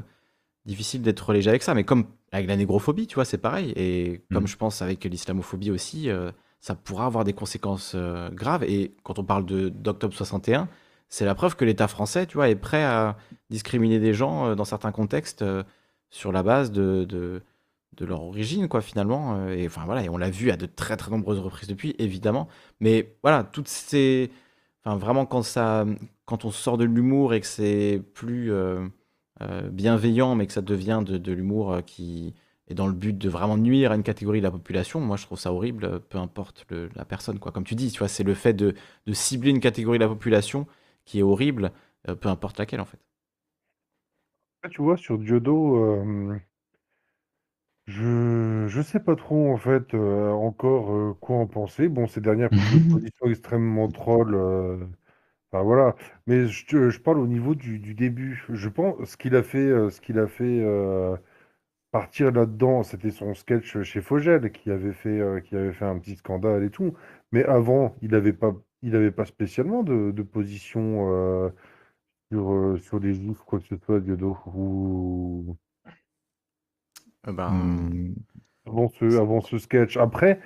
difficile 0.66 1.02
d'être 1.02 1.32
léger 1.32 1.50
avec 1.50 1.62
ça. 1.62 1.74
Mais 1.74 1.84
comme 1.84 2.06
avec 2.32 2.48
la 2.48 2.56
négrophobie, 2.56 3.06
tu 3.06 3.16
vois, 3.16 3.24
c'est 3.24 3.38
pareil. 3.38 3.72
Et 3.76 4.22
comme 4.32 4.44
Mm. 4.44 4.48
je 4.48 4.56
pense 4.56 4.82
avec 4.82 5.04
l'islamophobie 5.04 5.70
aussi, 5.70 6.08
euh, 6.08 6.30
ça 6.62 6.76
pourra 6.76 7.06
avoir 7.06 7.24
des 7.24 7.32
conséquences 7.32 7.92
euh, 7.96 8.30
graves. 8.30 8.62
Et 8.62 8.94
quand 9.02 9.18
on 9.18 9.24
parle 9.24 9.44
d'octobre 9.44 10.14
61, 10.14 10.68
c'est 11.08 11.24
la 11.24 11.34
preuve 11.34 11.56
que 11.56 11.64
l'État 11.64 11.88
français, 11.88 12.24
tu 12.24 12.36
vois, 12.36 12.48
est 12.48 12.54
prêt 12.56 12.84
à 12.84 13.16
discriminer 13.50 13.98
des 13.98 14.14
gens 14.14 14.46
euh, 14.46 14.54
dans 14.54 14.64
certains 14.64 14.92
contextes 14.92 15.42
euh, 15.42 15.64
sur 16.08 16.30
la 16.30 16.44
base 16.44 16.70
de, 16.70 17.04
de, 17.04 17.42
de 17.96 18.04
leur 18.06 18.22
origine, 18.22 18.68
quoi, 18.68 18.80
finalement. 18.80 19.48
Et 19.48 19.66
enfin 19.66 19.84
voilà, 19.86 20.04
et 20.04 20.08
on 20.08 20.16
l'a 20.16 20.30
vu 20.30 20.52
à 20.52 20.56
de 20.56 20.66
très 20.66 20.96
très 20.96 21.10
nombreuses 21.10 21.40
reprises 21.40 21.68
depuis, 21.68 21.96
évidemment. 21.98 22.46
Mais 22.78 23.16
voilà, 23.22 23.42
toutes 23.42 23.68
ces, 23.68 24.30
enfin 24.84 24.96
vraiment 24.96 25.26
quand 25.26 25.42
ça, 25.42 25.84
quand 26.26 26.44
on 26.44 26.52
sort 26.52 26.78
de 26.78 26.84
l'humour 26.84 27.34
et 27.34 27.40
que 27.40 27.46
c'est 27.46 28.00
plus 28.14 28.52
bienveillant, 29.70 30.36
mais 30.36 30.46
que 30.46 30.52
ça 30.52 30.60
devient 30.62 31.02
de, 31.04 31.18
de 31.18 31.32
l'humour 31.32 31.78
qui 31.86 32.34
est 32.72 32.74
dans 32.74 32.86
le 32.88 32.92
but 32.94 33.16
de 33.16 33.28
vraiment 33.28 33.56
nuire 33.58 33.92
à 33.92 33.96
une 33.96 34.02
catégorie 34.02 34.40
de 34.40 34.44
la 34.44 34.50
population, 34.50 35.00
moi 35.00 35.16
je 35.16 35.24
trouve 35.26 35.38
ça 35.38 35.52
horrible, 35.52 36.00
peu 36.08 36.18
importe 36.18 36.66
le- 36.70 36.90
la 36.96 37.04
personne, 37.04 37.38
quoi. 37.38 37.52
Comme 37.52 37.64
tu 37.64 37.74
dis, 37.76 37.90
tu 37.92 37.98
vois, 38.00 38.08
c'est 38.08 38.24
le 38.24 38.34
fait 38.34 38.54
de, 38.54 38.74
de 39.06 39.12
cibler 39.12 39.50
une 39.50 39.60
catégorie 39.60 39.98
de 39.98 40.04
la 40.04 40.08
population 40.08 40.66
qui 41.04 41.20
est 41.20 41.22
horrible, 41.22 41.72
euh, 42.08 42.14
peu 42.16 42.28
importe 42.28 42.58
laquelle 42.58 42.80
en 42.80 42.84
fait. 42.86 42.98
Là, 44.64 44.70
tu 44.70 44.82
vois, 44.82 44.96
sur 44.96 45.18
Diodo, 45.18 45.76
euh, 45.76 46.36
je 47.86 48.66
je 48.68 48.82
sais 48.82 49.00
pas 49.00 49.16
trop 49.16 49.52
en 49.52 49.56
fait 49.56 49.94
euh, 49.94 50.30
encore 50.30 50.92
euh, 50.94 51.14
quoi 51.20 51.36
en 51.36 51.46
penser. 51.46 51.88
Bon, 51.88 52.06
ces 52.06 52.20
dernières 52.20 52.50
prises 52.52 52.70
de 52.70 52.78
position 52.78 53.26
extrêmement 53.28 53.88
troll, 53.90 54.34
euh, 54.34 54.76
enfin 55.52 55.62
voilà. 55.64 55.96
Mais 56.26 56.48
je, 56.48 56.90
je 56.90 57.00
parle 57.00 57.18
au 57.20 57.26
niveau 57.28 57.54
du, 57.54 57.78
du 57.80 57.94
début. 57.94 58.44
Je 58.50 58.70
pense 58.70 58.96
ce 59.10 59.16
qu'il 59.16 59.36
a 59.36 59.42
fait, 59.44 59.90
ce 59.90 60.00
qu'il 60.00 60.18
a 60.20 60.28
fait 60.28 60.44
euh, 60.62 61.16
partir 61.92 62.32
là-dedans, 62.32 62.82
c'était 62.84 63.10
son 63.12 63.34
sketch 63.34 63.82
chez 63.82 64.02
Fogel 64.02 64.52
qui 64.52 64.70
avait 64.72 64.92
fait, 64.94 65.20
euh, 65.20 65.40
qui 65.40 65.56
avait 65.56 65.72
fait 65.74 65.84
un 65.86 65.98
petit 66.00 66.16
scandale 66.16 66.64
et 66.64 66.70
tout. 66.70 66.94
Mais 67.32 67.44
avant, 67.44 67.96
il 68.02 68.14
avait 68.16 68.34
pas, 68.34 68.54
il 68.82 68.96
avait 68.96 69.12
pas 69.12 69.26
spécialement 69.26 69.84
de, 69.84 70.12
de 70.12 70.22
position 70.24 71.08
euh, 71.12 71.50
sur, 72.32 72.52
euh, 72.52 72.78
sur 72.78 73.00
les 73.00 73.14
juifs, 73.14 73.38
quoi 73.40 73.60
que 73.60 73.66
ce 73.66 73.76
soit, 73.78 74.00
Diodo. 74.00 74.38
Ou 74.54 75.56
Euh, 77.28 77.32
ben, 77.32 77.52
Hmm. 77.52 78.14
avant 78.66 78.88
ce, 78.88 79.04
avant 79.18 79.40
ce 79.40 79.58
sketch. 79.58 79.96
Après, 79.96 80.40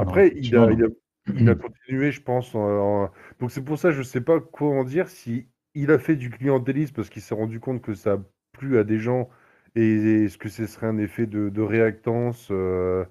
Non, 0.00 0.12
après, 0.12 0.32
il 0.36 0.56
a, 0.56 0.70
il 0.72 0.84
a, 0.84 0.88
il 1.36 1.48
a 1.50 1.54
continué, 1.54 2.12
je 2.12 2.22
pense. 2.22 2.54
en- 2.54 2.60
en- 3.06 3.10
Donc 3.40 3.52
c'est 3.52 3.64
pour 3.64 3.78
ça, 3.78 3.90
je 3.92 4.02
sais 4.02 4.20
pas 4.22 4.40
quoi 4.40 4.70
en 4.70 4.84
dire. 4.84 5.08
Si 5.08 5.48
il 5.74 5.90
a 5.92 5.98
fait 5.98 6.16
du 6.16 6.30
clientélisme 6.30 6.94
parce 6.94 7.10
qu'il 7.10 7.22
s'est 7.22 7.34
rendu 7.34 7.60
compte 7.60 7.82
que 7.82 7.94
ça 7.94 8.14
a 8.14 8.18
plu 8.52 8.78
à 8.78 8.84
des 8.84 8.98
gens, 8.98 9.30
et 9.76 10.24
est-ce 10.24 10.38
que 10.38 10.48
ce 10.48 10.66
serait 10.66 10.86
un 10.88 10.98
effet 10.98 11.26
de, 11.26 11.48
de 11.48 11.62
réactance 11.62 12.48
euh, 12.50 13.04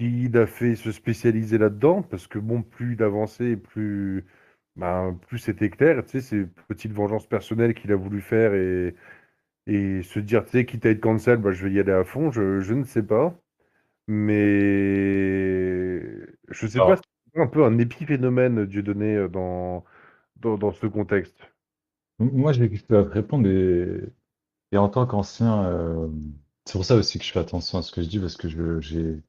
Il 0.00 0.36
a 0.36 0.46
fait 0.46 0.76
se 0.76 0.92
spécialiser 0.92 1.58
là-dedans? 1.58 2.02
Parce 2.02 2.26
que 2.26 2.38
bon, 2.38 2.62
plus 2.62 2.94
il 2.94 3.02
avançait, 3.02 3.56
plus, 3.56 4.24
ben, 4.76 5.18
plus 5.26 5.38
c'était 5.38 5.70
clair. 5.70 6.04
Tu 6.04 6.10
sais, 6.12 6.20
ces 6.20 6.46
petites 6.68 6.92
vengeances 6.92 7.26
personnelles 7.28 7.74
qu'il 7.74 7.92
a 7.92 7.96
voulu 7.96 8.20
faire 8.20 8.54
et, 8.54 8.94
et 9.66 10.02
se 10.04 10.20
dire, 10.20 10.44
tu 10.46 10.52
sais, 10.52 10.66
quitte 10.66 10.86
à 10.86 10.90
être 10.90 11.00
cancel, 11.00 11.38
bah, 11.38 11.52
je 11.52 11.66
vais 11.66 11.72
y 11.74 11.80
aller 11.80 11.92
à 11.92 12.04
fond. 12.04 12.30
Je, 12.32 12.60
je 12.60 12.74
ne 12.74 12.84
sais 12.84 13.02
pas. 13.04 13.34
Mais 14.08 16.00
je 16.50 16.66
sais 16.68 16.80
Alors, 16.80 16.82
pas 16.82 16.96
si 16.98 17.02
c'est 17.34 17.40
un 17.42 17.46
peu 17.48 17.64
un 17.64 17.78
épiphénomène 17.78 18.66
Dieudonné 18.66 19.16
euh, 19.16 19.28
dans, 19.28 19.84
dans, 20.36 20.58
dans 20.58 20.72
ce 20.72 20.86
contexte. 20.86 21.38
moi, 22.18 22.52
à 22.52 22.54
te 22.68 22.94
répondre 22.94 23.48
et, 23.48 24.00
et 24.72 24.78
en 24.78 24.88
tant 24.88 25.06
qu'ancien, 25.06 25.64
euh, 25.66 26.08
c'est 26.64 26.72
pour 26.74 26.84
ça 26.84 26.96
aussi 26.96 27.18
que 27.18 27.24
je 27.24 27.32
fais 27.32 27.38
attention 27.40 27.78
à 27.78 27.82
ce 27.82 27.92
que 27.92 28.02
je 28.02 28.08
dis 28.08 28.18
parce 28.18 28.36
que 28.36 28.48
j'ai, 28.80 29.22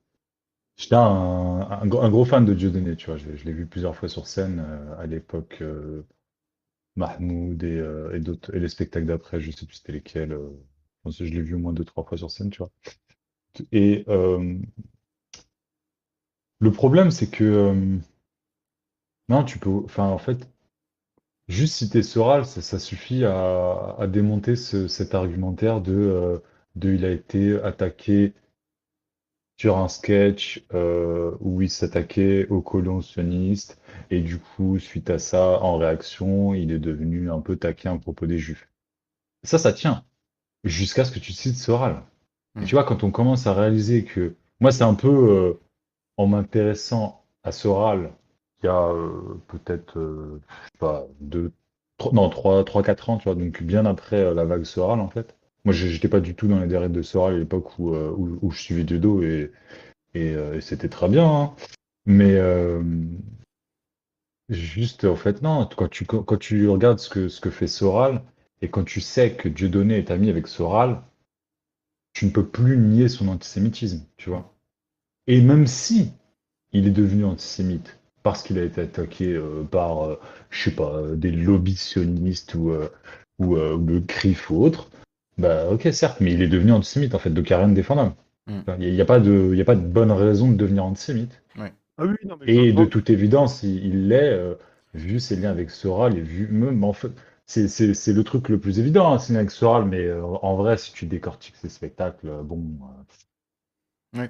j'étais 0.77 0.95
un, 0.95 1.01
un, 1.01 1.87
gros 1.87 2.01
un 2.01 2.09
gros 2.09 2.25
fan 2.25 2.45
de 2.45 2.53
Dieudonné, 2.53 2.95
tu 2.95 3.07
vois. 3.07 3.17
Je, 3.17 3.27
l'ai 3.29 3.53
vu 3.53 3.65
plusieurs 3.67 3.95
fois 3.95 4.09
sur 4.09 4.27
scène 4.27 4.63
euh, 4.67 4.97
à 4.99 5.05
l'époque, 5.05 5.57
euh, 5.61 6.05
Mahmoud 6.95 7.63
et, 7.63 7.83
et 8.13 8.19
d'autres, 8.19 8.53
et 8.55 8.59
les 8.59 8.69
spectacles 8.69 9.05
d'après, 9.07 9.39
je 9.41 9.51
sais 9.51 9.65
plus 9.65 9.75
c'était 9.75 9.93
lesquels. 9.93 10.37
je 11.07 11.23
l'ai 11.25 11.41
vu 11.41 11.55
au 11.55 11.59
moins 11.59 11.73
deux, 11.73 11.85
trois 11.85 12.03
fois 12.03 12.17
sur 12.17 12.31
scène, 12.31 12.49
tu 12.49 12.59
vois. 12.59 12.71
Et 13.71 14.05
le 16.59 16.71
problème, 16.71 17.11
c'est 17.11 17.29
que 17.29 17.99
non, 19.29 19.43
tu 19.43 19.59
peux, 19.59 19.69
enfin, 19.69 20.05
en 20.05 20.17
fait, 20.17 20.47
juste 21.49 21.75
citer 21.75 22.01
Soral, 22.03 22.45
ça, 22.45 22.61
ça 22.61 22.79
suffit 22.79 23.25
à, 23.25 23.95
à 23.99 24.07
démonter 24.07 24.55
ce- 24.55 24.87
cet 24.87 25.13
argumentaire 25.15 25.81
de, 25.81 25.93
euh, 25.93 26.37
de 26.75 26.93
il 26.93 27.03
a 27.05 27.11
été 27.11 27.59
attaqué 27.61 28.33
sur 29.57 29.77
un 29.77 29.87
sketch 29.89 30.65
euh, 30.73 31.35
où 31.41 31.61
il 31.61 31.69
s'attaquait 31.69 32.47
aux 32.47 32.61
colons 32.61 33.01
sionistes 33.01 33.79
et 34.09 34.21
du 34.21 34.39
coup, 34.39 34.79
suite 34.79 35.09
à 35.09 35.19
ça, 35.19 35.59
en 35.61 35.77
réaction, 35.77 36.53
il 36.53 36.71
est 36.71 36.79
devenu 36.79 37.29
un 37.31 37.41
peu 37.41 37.55
taquin 37.57 37.95
à 37.95 37.99
propos 37.99 38.25
des 38.25 38.37
Juifs. 38.37 38.69
Ça, 39.43 39.57
ça 39.59 39.73
tient 39.73 40.05
jusqu'à 40.63 41.05
ce 41.05 41.11
que 41.11 41.19
tu 41.19 41.33
cites 41.33 41.57
Soral. 41.57 42.03
Et 42.61 42.61
Mm. 42.61 42.65
tu 42.65 42.75
vois, 42.75 42.85
quand 42.85 43.03
on 43.03 43.11
commence 43.11 43.47
à 43.47 43.53
réaliser 43.53 44.05
que 44.05 44.35
moi, 44.61 44.71
c'est 44.71 44.83
un 44.83 44.95
peu 44.95 45.09
euh, 45.09 45.53
en 46.17 46.27
m'intéressant 46.27 47.25
à 47.43 47.51
Soral, 47.51 48.13
il 48.63 48.65
y 48.65 48.69
a 48.69 48.89
euh, 48.89 49.39
peut-être, 49.47 49.97
euh, 49.97 50.41
je 50.49 50.71
sais 50.71 50.79
pas, 50.79 51.07
deux, 51.21 51.51
trois, 51.97 52.13
non, 52.13 52.29
trois, 52.29 52.63
trois, 52.63 52.83
quatre 52.83 53.09
ans, 53.09 53.17
tu 53.17 53.25
vois, 53.25 53.35
donc 53.35 53.63
bien 53.63 53.85
après 53.85 54.17
euh, 54.17 54.33
la 54.33 54.45
vague 54.45 54.63
Soral, 54.63 54.99
en 54.99 55.09
fait. 55.09 55.35
Moi, 55.65 55.73
j'étais 55.73 56.07
pas 56.07 56.21
du 56.21 56.35
tout 56.35 56.47
dans 56.47 56.59
les 56.59 56.67
déreites 56.67 56.91
de 56.91 57.01
Soral 57.01 57.35
à 57.35 57.37
l'époque 57.37 57.77
où, 57.79 57.93
où, 57.93 58.49
je 58.51 58.61
suivais 58.61 58.83
Dieudo 58.83 59.21
et 59.21 59.51
et, 60.15 60.35
c'était 60.61 60.89
très 60.89 61.09
bien. 61.09 61.25
hein. 61.25 61.55
Mais 62.05 62.39
juste, 64.49 65.05
en 65.05 65.15
fait, 65.15 65.41
non, 65.41 65.67
quand 65.75 65.89
tu, 65.89 66.05
quand 66.05 66.37
tu 66.37 66.67
regardes 66.69 66.99
ce 66.99 67.09
que, 67.09 67.27
ce 67.27 67.41
que 67.41 67.49
fait 67.49 67.67
Soral, 67.67 68.23
et 68.61 68.69
quand 68.69 68.83
tu 68.83 69.01
sais 69.01 69.35
que 69.35 69.49
Dieudonné 69.49 69.97
est 69.97 70.11
ami 70.11 70.29
avec 70.29 70.47
Soral, 70.47 71.01
tu 72.13 72.25
ne 72.25 72.31
peux 72.31 72.45
plus 72.45 72.77
nier 72.77 73.07
son 73.07 73.27
antisémitisme, 73.27 74.05
tu 74.17 74.29
vois. 74.29 74.53
Et 75.27 75.41
même 75.41 75.67
si 75.67 76.11
il 76.73 76.87
est 76.87 76.91
devenu 76.91 77.25
antisémite 77.25 77.98
parce 78.23 78.43
qu'il 78.43 78.59
a 78.59 78.63
été 78.63 78.81
attaqué 78.81 79.33
euh, 79.33 79.63
par, 79.63 80.03
euh, 80.05 80.19
je 80.49 80.63
sais 80.69 80.75
pas, 80.75 81.01
des 81.15 81.31
lobbies 81.31 81.75
sionistes 81.75 82.55
ou, 82.55 82.71
euh, 82.71 82.89
ou, 83.39 83.55
euh, 83.55 83.77
le 83.77 84.01
CRIF 84.01 84.49
ou 84.49 84.63
autre, 84.63 84.89
bah 85.37 85.69
ok, 85.69 85.87
certes, 85.93 86.19
mais 86.19 86.33
il 86.33 86.41
est 86.41 86.47
devenu 86.47 86.71
antisémite 86.73 87.15
en 87.15 87.19
fait, 87.19 87.29
donc 87.29 87.49
il 87.49 87.53
n'y 87.53 87.55
a 87.55 87.59
rien 87.59 87.69
de 87.69 87.73
défendable. 87.75 88.13
Mm. 88.47 88.61
Il 88.79 88.93
n'y 88.93 89.01
a, 89.01 89.05
pas 89.05 89.19
de, 89.19 89.49
il 89.53 89.57
y 89.57 89.61
a 89.61 89.65
pas 89.65 89.75
de 89.75 89.85
bonne 89.85 90.11
raison 90.11 90.51
de 90.51 90.55
devenir 90.55 90.83
antisémite. 90.85 91.41
Ah 91.99 92.05
oui, 92.05 92.15
non, 92.25 92.37
mais 92.39 92.47
je 92.47 92.61
Et 92.61 92.73
de 92.73 92.85
toute 92.85 93.09
évidence, 93.09 93.61
il 93.63 94.07
l'est, 94.07 94.31
euh, 94.31 94.55
vu 94.93 95.19
ses 95.19 95.35
liens 95.35 95.51
avec 95.51 95.69
Soral 95.69 96.17
et 96.17 96.21
vu 96.21 96.47
même 96.47 96.83
en 96.85 96.93
fait, 96.93 97.11
c'est 97.45 98.13
le 98.13 98.23
truc 98.23 98.47
le 98.47 98.57
plus 98.59 98.79
évident, 98.79 99.11
hein, 99.11 99.19
ses 99.19 99.33
liens 99.33 99.39
avec 99.39 99.51
Soral, 99.51 99.85
mais 99.85 100.05
euh, 100.05 100.23
en 100.23 100.55
vrai, 100.55 100.77
si 100.77 100.93
tu 100.93 101.05
décortiques 101.05 101.57
ses 101.57 101.67
spectacles, 101.69 102.29
bon. 102.43 102.63
euh, 104.15 104.19
Ouais. 104.19 104.29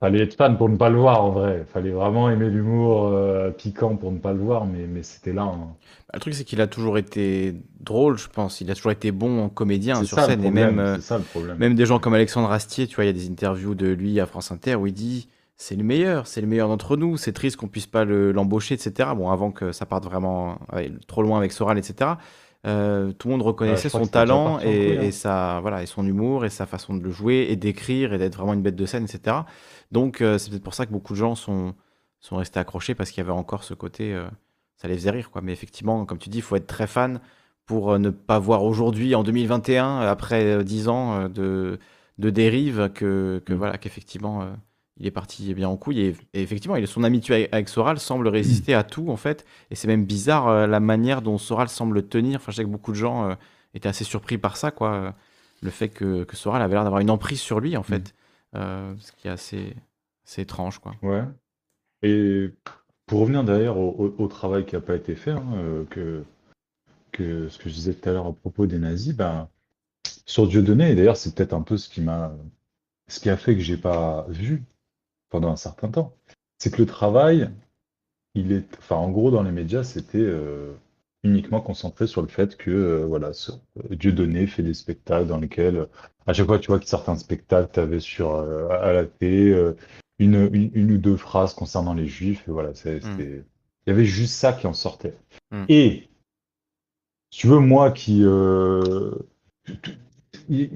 Fallait 0.00 0.22
être 0.22 0.34
fan 0.34 0.56
pour 0.56 0.70
ne 0.70 0.76
pas 0.76 0.88
le 0.88 0.96
voir 0.98 1.22
en 1.22 1.30
vrai. 1.30 1.66
Fallait 1.70 1.90
vraiment 1.90 2.30
aimer 2.30 2.48
l'humour 2.48 3.08
euh, 3.08 3.50
piquant 3.50 3.96
pour 3.96 4.10
ne 4.12 4.18
pas 4.18 4.32
le 4.32 4.38
voir, 4.40 4.64
mais, 4.64 4.86
mais 4.86 5.02
c'était 5.02 5.34
là. 5.34 5.42
hein. 5.42 5.58
Bah, 6.08 6.14
Le 6.14 6.20
truc, 6.20 6.32
c'est 6.34 6.44
qu'il 6.44 6.60
a 6.62 6.66
toujours 6.66 6.96
été 6.96 7.54
drôle, 7.80 8.16
je 8.16 8.28
pense. 8.28 8.62
Il 8.62 8.70
a 8.70 8.74
toujours 8.74 8.92
été 8.92 9.12
bon 9.12 9.42
en 9.44 9.48
comédien 9.50 9.96
C'est 9.96 10.06
sur 10.06 10.16
ça 10.16 10.22
le 10.22 10.28
scène. 10.28 10.40
Et 10.40 10.44
problème, 10.44 10.76
même, 10.76 10.78
euh, 10.86 10.94
c'est 10.96 11.02
ça 11.02 11.18
le 11.18 11.24
problème. 11.24 11.58
même 11.58 11.74
des 11.74 11.84
gens 11.84 11.98
comme 11.98 12.14
Alexandre 12.14 12.50
Astier, 12.50 12.86
tu 12.86 12.94
vois, 12.96 13.04
il 13.04 13.08
y 13.08 13.10
a 13.10 13.12
des 13.12 13.28
interviews 13.28 13.74
de 13.74 13.88
lui 13.88 14.18
à 14.20 14.26
France 14.26 14.50
Inter 14.50 14.76
où 14.76 14.86
il 14.86 14.94
dit 14.94 15.28
c'est 15.58 15.76
le 15.76 15.84
meilleur, 15.84 16.26
c'est 16.26 16.40
le 16.40 16.46
meilleur 16.46 16.68
d'entre 16.68 16.96
nous. 16.96 17.18
C'est 17.18 17.32
triste 17.32 17.56
qu'on 17.58 17.68
puisse 17.68 17.86
pas 17.86 18.04
le- 18.06 18.32
l'embaucher, 18.32 18.74
etc. 18.76 19.10
Bon, 19.14 19.28
avant 19.30 19.50
que 19.50 19.70
ça 19.72 19.84
parte 19.84 20.04
vraiment 20.04 20.56
trop 21.08 21.22
loin 21.22 21.36
avec 21.36 21.52
Soral, 21.52 21.76
etc. 21.76 22.12
Euh, 22.66 23.12
tout 23.12 23.28
le 23.28 23.32
monde 23.32 23.42
reconnaissait 23.42 23.88
crois 23.88 24.00
son 24.00 24.04
que 24.06 24.06
c'était 24.06 24.20
déjà 24.20 24.26
talent 24.34 24.52
parti 24.52 24.66
en 24.66 24.70
et, 24.70 24.86
couille, 24.86 24.98
hein. 24.98 25.02
et 25.02 25.10
sa, 25.12 25.60
voilà, 25.60 25.82
et 25.82 25.86
son 25.86 26.06
humour 26.06 26.44
et 26.44 26.50
sa 26.50 26.66
façon 26.66 26.94
de 26.94 27.02
le 27.02 27.10
jouer 27.10 27.46
et 27.50 27.56
d'écrire 27.56 28.12
et 28.12 28.18
d'être 28.18 28.36
vraiment 28.36 28.52
une 28.52 28.60
bête 28.60 28.76
de 28.76 28.84
scène, 28.84 29.04
etc. 29.04 29.36
Donc, 29.92 30.20
euh, 30.20 30.38
c'est 30.38 30.50
peut-être 30.50 30.62
pour 30.62 30.74
ça 30.74 30.86
que 30.86 30.92
beaucoup 30.92 31.12
de 31.14 31.18
gens 31.18 31.34
sont, 31.34 31.74
sont 32.20 32.36
restés 32.36 32.58
accrochés 32.60 32.94
parce 32.94 33.10
qu'il 33.10 33.18
y 33.18 33.26
avait 33.26 33.32
encore 33.36 33.64
ce 33.64 33.74
côté, 33.74 34.14
euh, 34.14 34.28
ça 34.76 34.88
les 34.88 34.94
faisait 34.94 35.10
rire, 35.10 35.30
quoi. 35.30 35.40
Mais 35.42 35.52
effectivement, 35.52 36.04
comme 36.06 36.18
tu 36.18 36.28
dis, 36.28 36.38
il 36.38 36.42
faut 36.42 36.56
être 36.56 36.66
très 36.66 36.86
fan 36.86 37.20
pour 37.66 37.92
euh, 37.92 37.98
ne 37.98 38.10
pas 38.10 38.38
voir 38.38 38.64
aujourd'hui, 38.64 39.14
en 39.14 39.22
2021, 39.22 40.02
euh, 40.02 40.10
après 40.10 40.44
euh, 40.44 40.62
10 40.62 40.88
ans 40.88 41.28
de, 41.28 41.78
de 42.18 42.30
dérive, 42.30 42.90
que, 42.94 43.42
que 43.44 43.52
Mm. 43.52 43.56
voilà, 43.56 43.78
qu'effectivement, 43.78 44.46
il 44.96 45.06
est 45.06 45.10
parti 45.10 45.54
bien 45.54 45.68
en 45.68 45.76
couille. 45.76 46.00
Et, 46.00 46.16
et 46.34 46.42
effectivement, 46.42 46.76
il, 46.76 46.86
son 46.86 47.02
amitié 47.04 47.48
avec- 47.52 47.68
Soral 47.68 47.98
semble 47.98 48.28
résister 48.28 48.74
à 48.74 48.84
tout, 48.84 49.08
en 49.10 49.16
fait. 49.16 49.44
Et 49.70 49.74
c'est 49.74 49.88
même 49.88 50.04
bizarre 50.04 50.46
euh, 50.48 50.66
la 50.66 50.78
manière 50.80 51.22
dont 51.22 51.38
Soral 51.38 51.68
semble 51.68 51.94
le 51.96 52.02
tenir. 52.06 52.36
Enfin, 52.36 52.52
je 52.52 52.56
sais 52.58 52.64
que 52.64 52.68
beaucoup 52.68 52.92
de 52.92 52.96
gens 52.96 53.30
euh, 53.30 53.34
étaient 53.74 53.88
assez 53.88 54.04
surpris 54.04 54.38
par 54.38 54.56
ça, 54.56 54.70
quoi. 54.70 55.14
Le 55.62 55.70
fait 55.70 55.88
que, 55.88 56.24
que 56.24 56.36
Soral 56.36 56.62
avait 56.62 56.74
l'air 56.74 56.84
d'avoir 56.84 57.00
une 57.00 57.10
emprise 57.10 57.40
sur 57.40 57.60
lui, 57.60 57.76
en 57.76 57.82
fait. 57.82 58.14
Euh, 58.56 58.94
ce 58.98 59.12
qui 59.12 59.28
est 59.28 59.30
assez, 59.30 59.76
étrange, 60.36 60.78
quoi. 60.78 60.94
Ouais. 61.02 61.24
Et 62.02 62.50
pour 63.06 63.20
revenir 63.20 63.44
d'ailleurs 63.44 63.76
au, 63.78 64.28
travail 64.28 64.64
qui 64.64 64.74
n'a 64.74 64.80
pas 64.80 64.96
été 64.96 65.14
fait, 65.14 65.32
hein, 65.32 65.44
euh, 65.54 65.84
que, 65.86 66.24
que 67.12 67.48
ce 67.48 67.58
que 67.58 67.68
je 67.68 67.74
disais 67.74 67.94
tout 67.94 68.08
à 68.08 68.12
l'heure 68.12 68.26
à 68.26 68.32
propos 68.32 68.66
des 68.66 68.78
nazis, 68.78 69.14
ben, 69.14 69.48
sur 70.26 70.46
Dieudonné, 70.46 70.92
et 70.92 70.94
d'ailleurs 70.94 71.16
c'est 71.16 71.34
peut-être 71.34 71.52
un 71.52 71.62
peu 71.62 71.76
ce 71.76 71.88
qui 71.88 72.00
m'a, 72.00 72.32
ce 73.08 73.20
qui 73.20 73.28
a 73.28 73.36
fait 73.36 73.54
que 73.54 73.60
j'ai 73.60 73.76
pas 73.76 74.26
vu 74.28 74.62
pendant 75.28 75.50
un 75.50 75.56
certain 75.56 75.88
temps, 75.88 76.14
c'est 76.58 76.72
que 76.72 76.80
le 76.80 76.86
travail, 76.86 77.50
il 78.34 78.52
est, 78.52 78.66
enfin 78.78 78.96
en 78.96 79.10
gros 79.10 79.30
dans 79.30 79.42
les 79.42 79.52
médias, 79.52 79.82
c'était 79.82 80.18
euh, 80.18 80.72
uniquement 81.22 81.60
concentré 81.60 82.06
sur 82.06 82.22
le 82.22 82.28
fait 82.28 82.56
que 82.56 82.70
euh, 82.70 83.04
voilà, 83.06 83.32
ce- 83.32 83.52
euh, 83.52 83.94
Dieudonné 83.96 84.46
fait 84.46 84.62
des 84.62 84.74
spectacles 84.74 85.26
dans 85.28 85.38
lesquels, 85.38 85.76
euh, 85.76 85.86
à 86.26 86.32
chaque 86.32 86.46
fois 86.46 86.58
tu 86.58 86.68
vois 86.68 86.78
qu'il 86.78 86.88
sort 86.88 87.08
un 87.08 87.16
spectacle, 87.16 87.70
tu 87.72 87.80
avais 87.80 88.00
sur 88.00 88.34
euh, 88.34 88.68
à 88.70 88.92
la 88.92 89.04
télé 89.06 89.50
euh, 89.50 89.76
une, 90.18 90.48
une, 90.52 90.70
une 90.74 90.92
ou 90.92 90.98
deux 90.98 91.16
phrases 91.16 91.54
concernant 91.54 91.94
les 91.94 92.06
juifs, 92.06 92.44
et 92.48 92.50
voilà, 92.50 92.74
c'est- 92.74 92.96
Mm. 92.98 93.02
c'était, 93.02 93.44
il 93.86 93.90
y 93.90 93.92
avait 93.92 94.04
juste 94.04 94.34
ça 94.34 94.52
qui 94.52 94.66
en 94.66 94.72
sortait. 94.74 95.14
Mm. 95.50 95.64
Et 95.68 96.08
si 97.30 97.40
tu 97.40 97.46
veux, 97.48 97.58
moi 97.60 97.90
qui, 97.92 98.24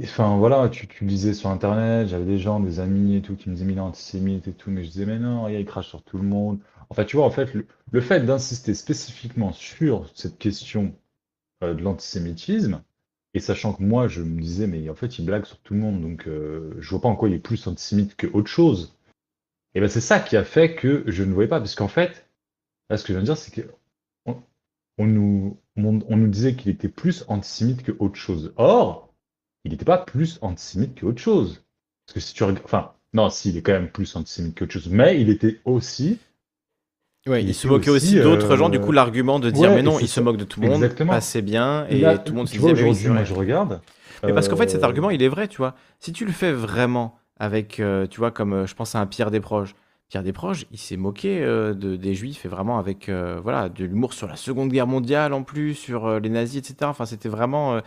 Enfin 0.02 0.36
voilà, 0.36 0.68
tu, 0.68 0.86
tu 0.86 1.04
lisais 1.04 1.32
sur 1.34 1.50
internet, 1.50 2.08
j'avais 2.08 2.24
des 2.24 2.38
gens, 2.38 2.60
des 2.60 2.80
amis 2.80 3.16
et 3.16 3.22
tout 3.22 3.36
qui 3.36 3.48
me 3.50 3.54
disaient 3.54 3.66
mais 3.66 3.72
il 3.72 3.78
est 3.78 3.80
antisémite 3.80 4.48
et 4.48 4.52
tout, 4.52 4.70
mais 4.70 4.84
je 4.84 4.90
disais 4.90 5.06
mais 5.06 5.18
non, 5.18 5.48
il 5.48 5.64
crache 5.64 5.88
sur 5.88 6.02
tout 6.02 6.16
le 6.18 6.24
monde. 6.24 6.58
En 6.90 6.94
fait, 6.94 7.06
tu 7.06 7.16
vois, 7.16 7.24
en 7.26 7.30
fait, 7.30 7.52
le, 7.54 7.66
le 7.94 8.00
fait 8.00 8.26
d'insister 8.26 8.74
spécifiquement 8.74 9.52
sur 9.52 10.10
cette 10.16 10.36
question 10.36 10.96
euh, 11.62 11.74
de 11.74 11.82
l'antisémitisme, 11.84 12.82
et 13.34 13.38
sachant 13.38 13.72
que 13.72 13.84
moi 13.84 14.08
je 14.08 14.20
me 14.20 14.40
disais 14.40 14.66
mais 14.66 14.90
en 14.90 14.96
fait 14.96 15.20
il 15.20 15.24
blague 15.24 15.44
sur 15.44 15.58
tout 15.58 15.74
le 15.74 15.80
monde, 15.80 16.02
donc 16.02 16.26
euh, 16.26 16.74
je 16.80 16.90
vois 16.90 17.00
pas 17.00 17.08
en 17.08 17.14
quoi 17.14 17.28
il 17.28 17.36
est 17.36 17.38
plus 17.38 17.68
antisémite 17.68 18.16
que 18.16 18.26
autre 18.26 18.48
chose. 18.48 18.96
Et 19.76 19.80
ben 19.80 19.88
c'est 19.88 20.00
ça 20.00 20.18
qui 20.18 20.36
a 20.36 20.42
fait 20.42 20.74
que 20.74 21.04
je 21.06 21.22
ne 21.22 21.32
voyais 21.32 21.48
pas, 21.48 21.60
parce 21.60 21.76
qu'en 21.76 21.86
fait, 21.86 22.28
là 22.90 22.96
ce 22.96 23.04
que 23.04 23.12
je 23.12 23.12
viens 23.12 23.20
de 23.20 23.26
dire, 23.26 23.36
c'est 23.36 23.54
que 23.54 23.70
on, 24.26 24.42
on 24.98 25.06
nous, 25.06 25.56
on 25.76 26.16
nous 26.16 26.28
disait 26.28 26.56
qu'il 26.56 26.72
était 26.72 26.88
plus 26.88 27.24
antisémite 27.28 27.84
que 27.84 27.92
autre 28.00 28.16
chose. 28.16 28.54
Or, 28.56 29.14
il 29.62 29.70
n'était 29.70 29.84
pas 29.84 29.98
plus 29.98 30.40
antisémite 30.42 30.96
que 30.96 31.06
autre 31.06 31.22
chose. 31.22 31.64
Parce 32.06 32.14
que 32.14 32.20
si 32.20 32.34
tu 32.34 32.42
regardes, 32.42 32.64
enfin, 32.64 32.92
non, 33.12 33.30
si, 33.30 33.50
il 33.50 33.56
est 33.56 33.62
quand 33.62 33.72
même 33.72 33.92
plus 33.92 34.16
antisémite 34.16 34.56
que 34.56 34.64
autre 34.64 34.72
chose, 34.72 34.88
mais 34.88 35.20
il 35.20 35.30
était 35.30 35.60
aussi, 35.64 36.18
Ouais, 37.26 37.42
Il 37.42 37.48
il 37.48 37.54
se 37.54 37.66
moquait 37.66 37.88
aussi, 37.88 38.18
aussi, 38.18 38.20
d'autres 38.20 38.52
euh, 38.52 38.56
gens. 38.56 38.68
Du 38.68 38.78
coup, 38.80 38.92
l'argument 38.92 39.38
de 39.38 39.50
dire 39.50 39.70
ouais, 39.70 39.76
mais 39.76 39.82
non, 39.82 39.96
c'est 39.96 40.04
il 40.04 40.08
se 40.08 40.20
moque 40.20 40.36
de 40.36 40.44
tout 40.44 40.60
le 40.60 40.68
monde 40.68 40.82
Exactement. 40.82 41.12
passait 41.12 41.40
bien 41.40 41.86
et 41.88 42.00
Là, 42.00 42.18
tout 42.18 42.32
le 42.32 42.36
monde 42.38 42.48
se 42.48 42.52
disait 42.52 42.72
aujourd'hui, 42.72 42.94
c'est 42.94 43.08
moi 43.08 43.24
je 43.24 43.32
regarde. 43.32 43.80
Mais 44.22 44.34
parce 44.34 44.48
qu'en 44.48 44.56
fait, 44.56 44.68
cet 44.68 44.82
euh, 44.82 44.86
argument, 44.86 45.08
il 45.08 45.22
est 45.22 45.28
vrai, 45.28 45.48
tu 45.48 45.56
vois. 45.56 45.74
Si 46.00 46.12
tu 46.12 46.26
le 46.26 46.32
fais 46.32 46.52
vraiment 46.52 47.16
avec, 47.38 47.80
euh, 47.80 48.06
tu 48.06 48.18
vois, 48.18 48.30
comme 48.30 48.66
je 48.66 48.74
pense 48.74 48.94
à 48.94 49.00
un 49.00 49.06
Pierre 49.06 49.30
Desproges. 49.30 49.74
Pierre 50.08 50.22
Desproges, 50.22 50.66
il 50.70 50.78
s'est 50.78 50.98
moqué 50.98 51.40
de, 51.40 51.96
des 51.96 52.14
Juifs 52.14 52.44
et 52.44 52.48
vraiment 52.48 52.78
avec, 52.78 53.10
voilà, 53.42 53.70
de 53.70 53.84
l'humour 53.86 54.12
sur 54.12 54.28
la 54.28 54.36
Seconde 54.36 54.68
Guerre 54.68 54.86
mondiale 54.86 55.32
en 55.32 55.42
plus, 55.42 55.74
sur 55.74 56.20
les 56.20 56.28
nazis, 56.28 56.58
etc. 56.58 56.76
Enfin, 56.82 57.06
c'était 57.06 57.30
vraiment 57.30 57.80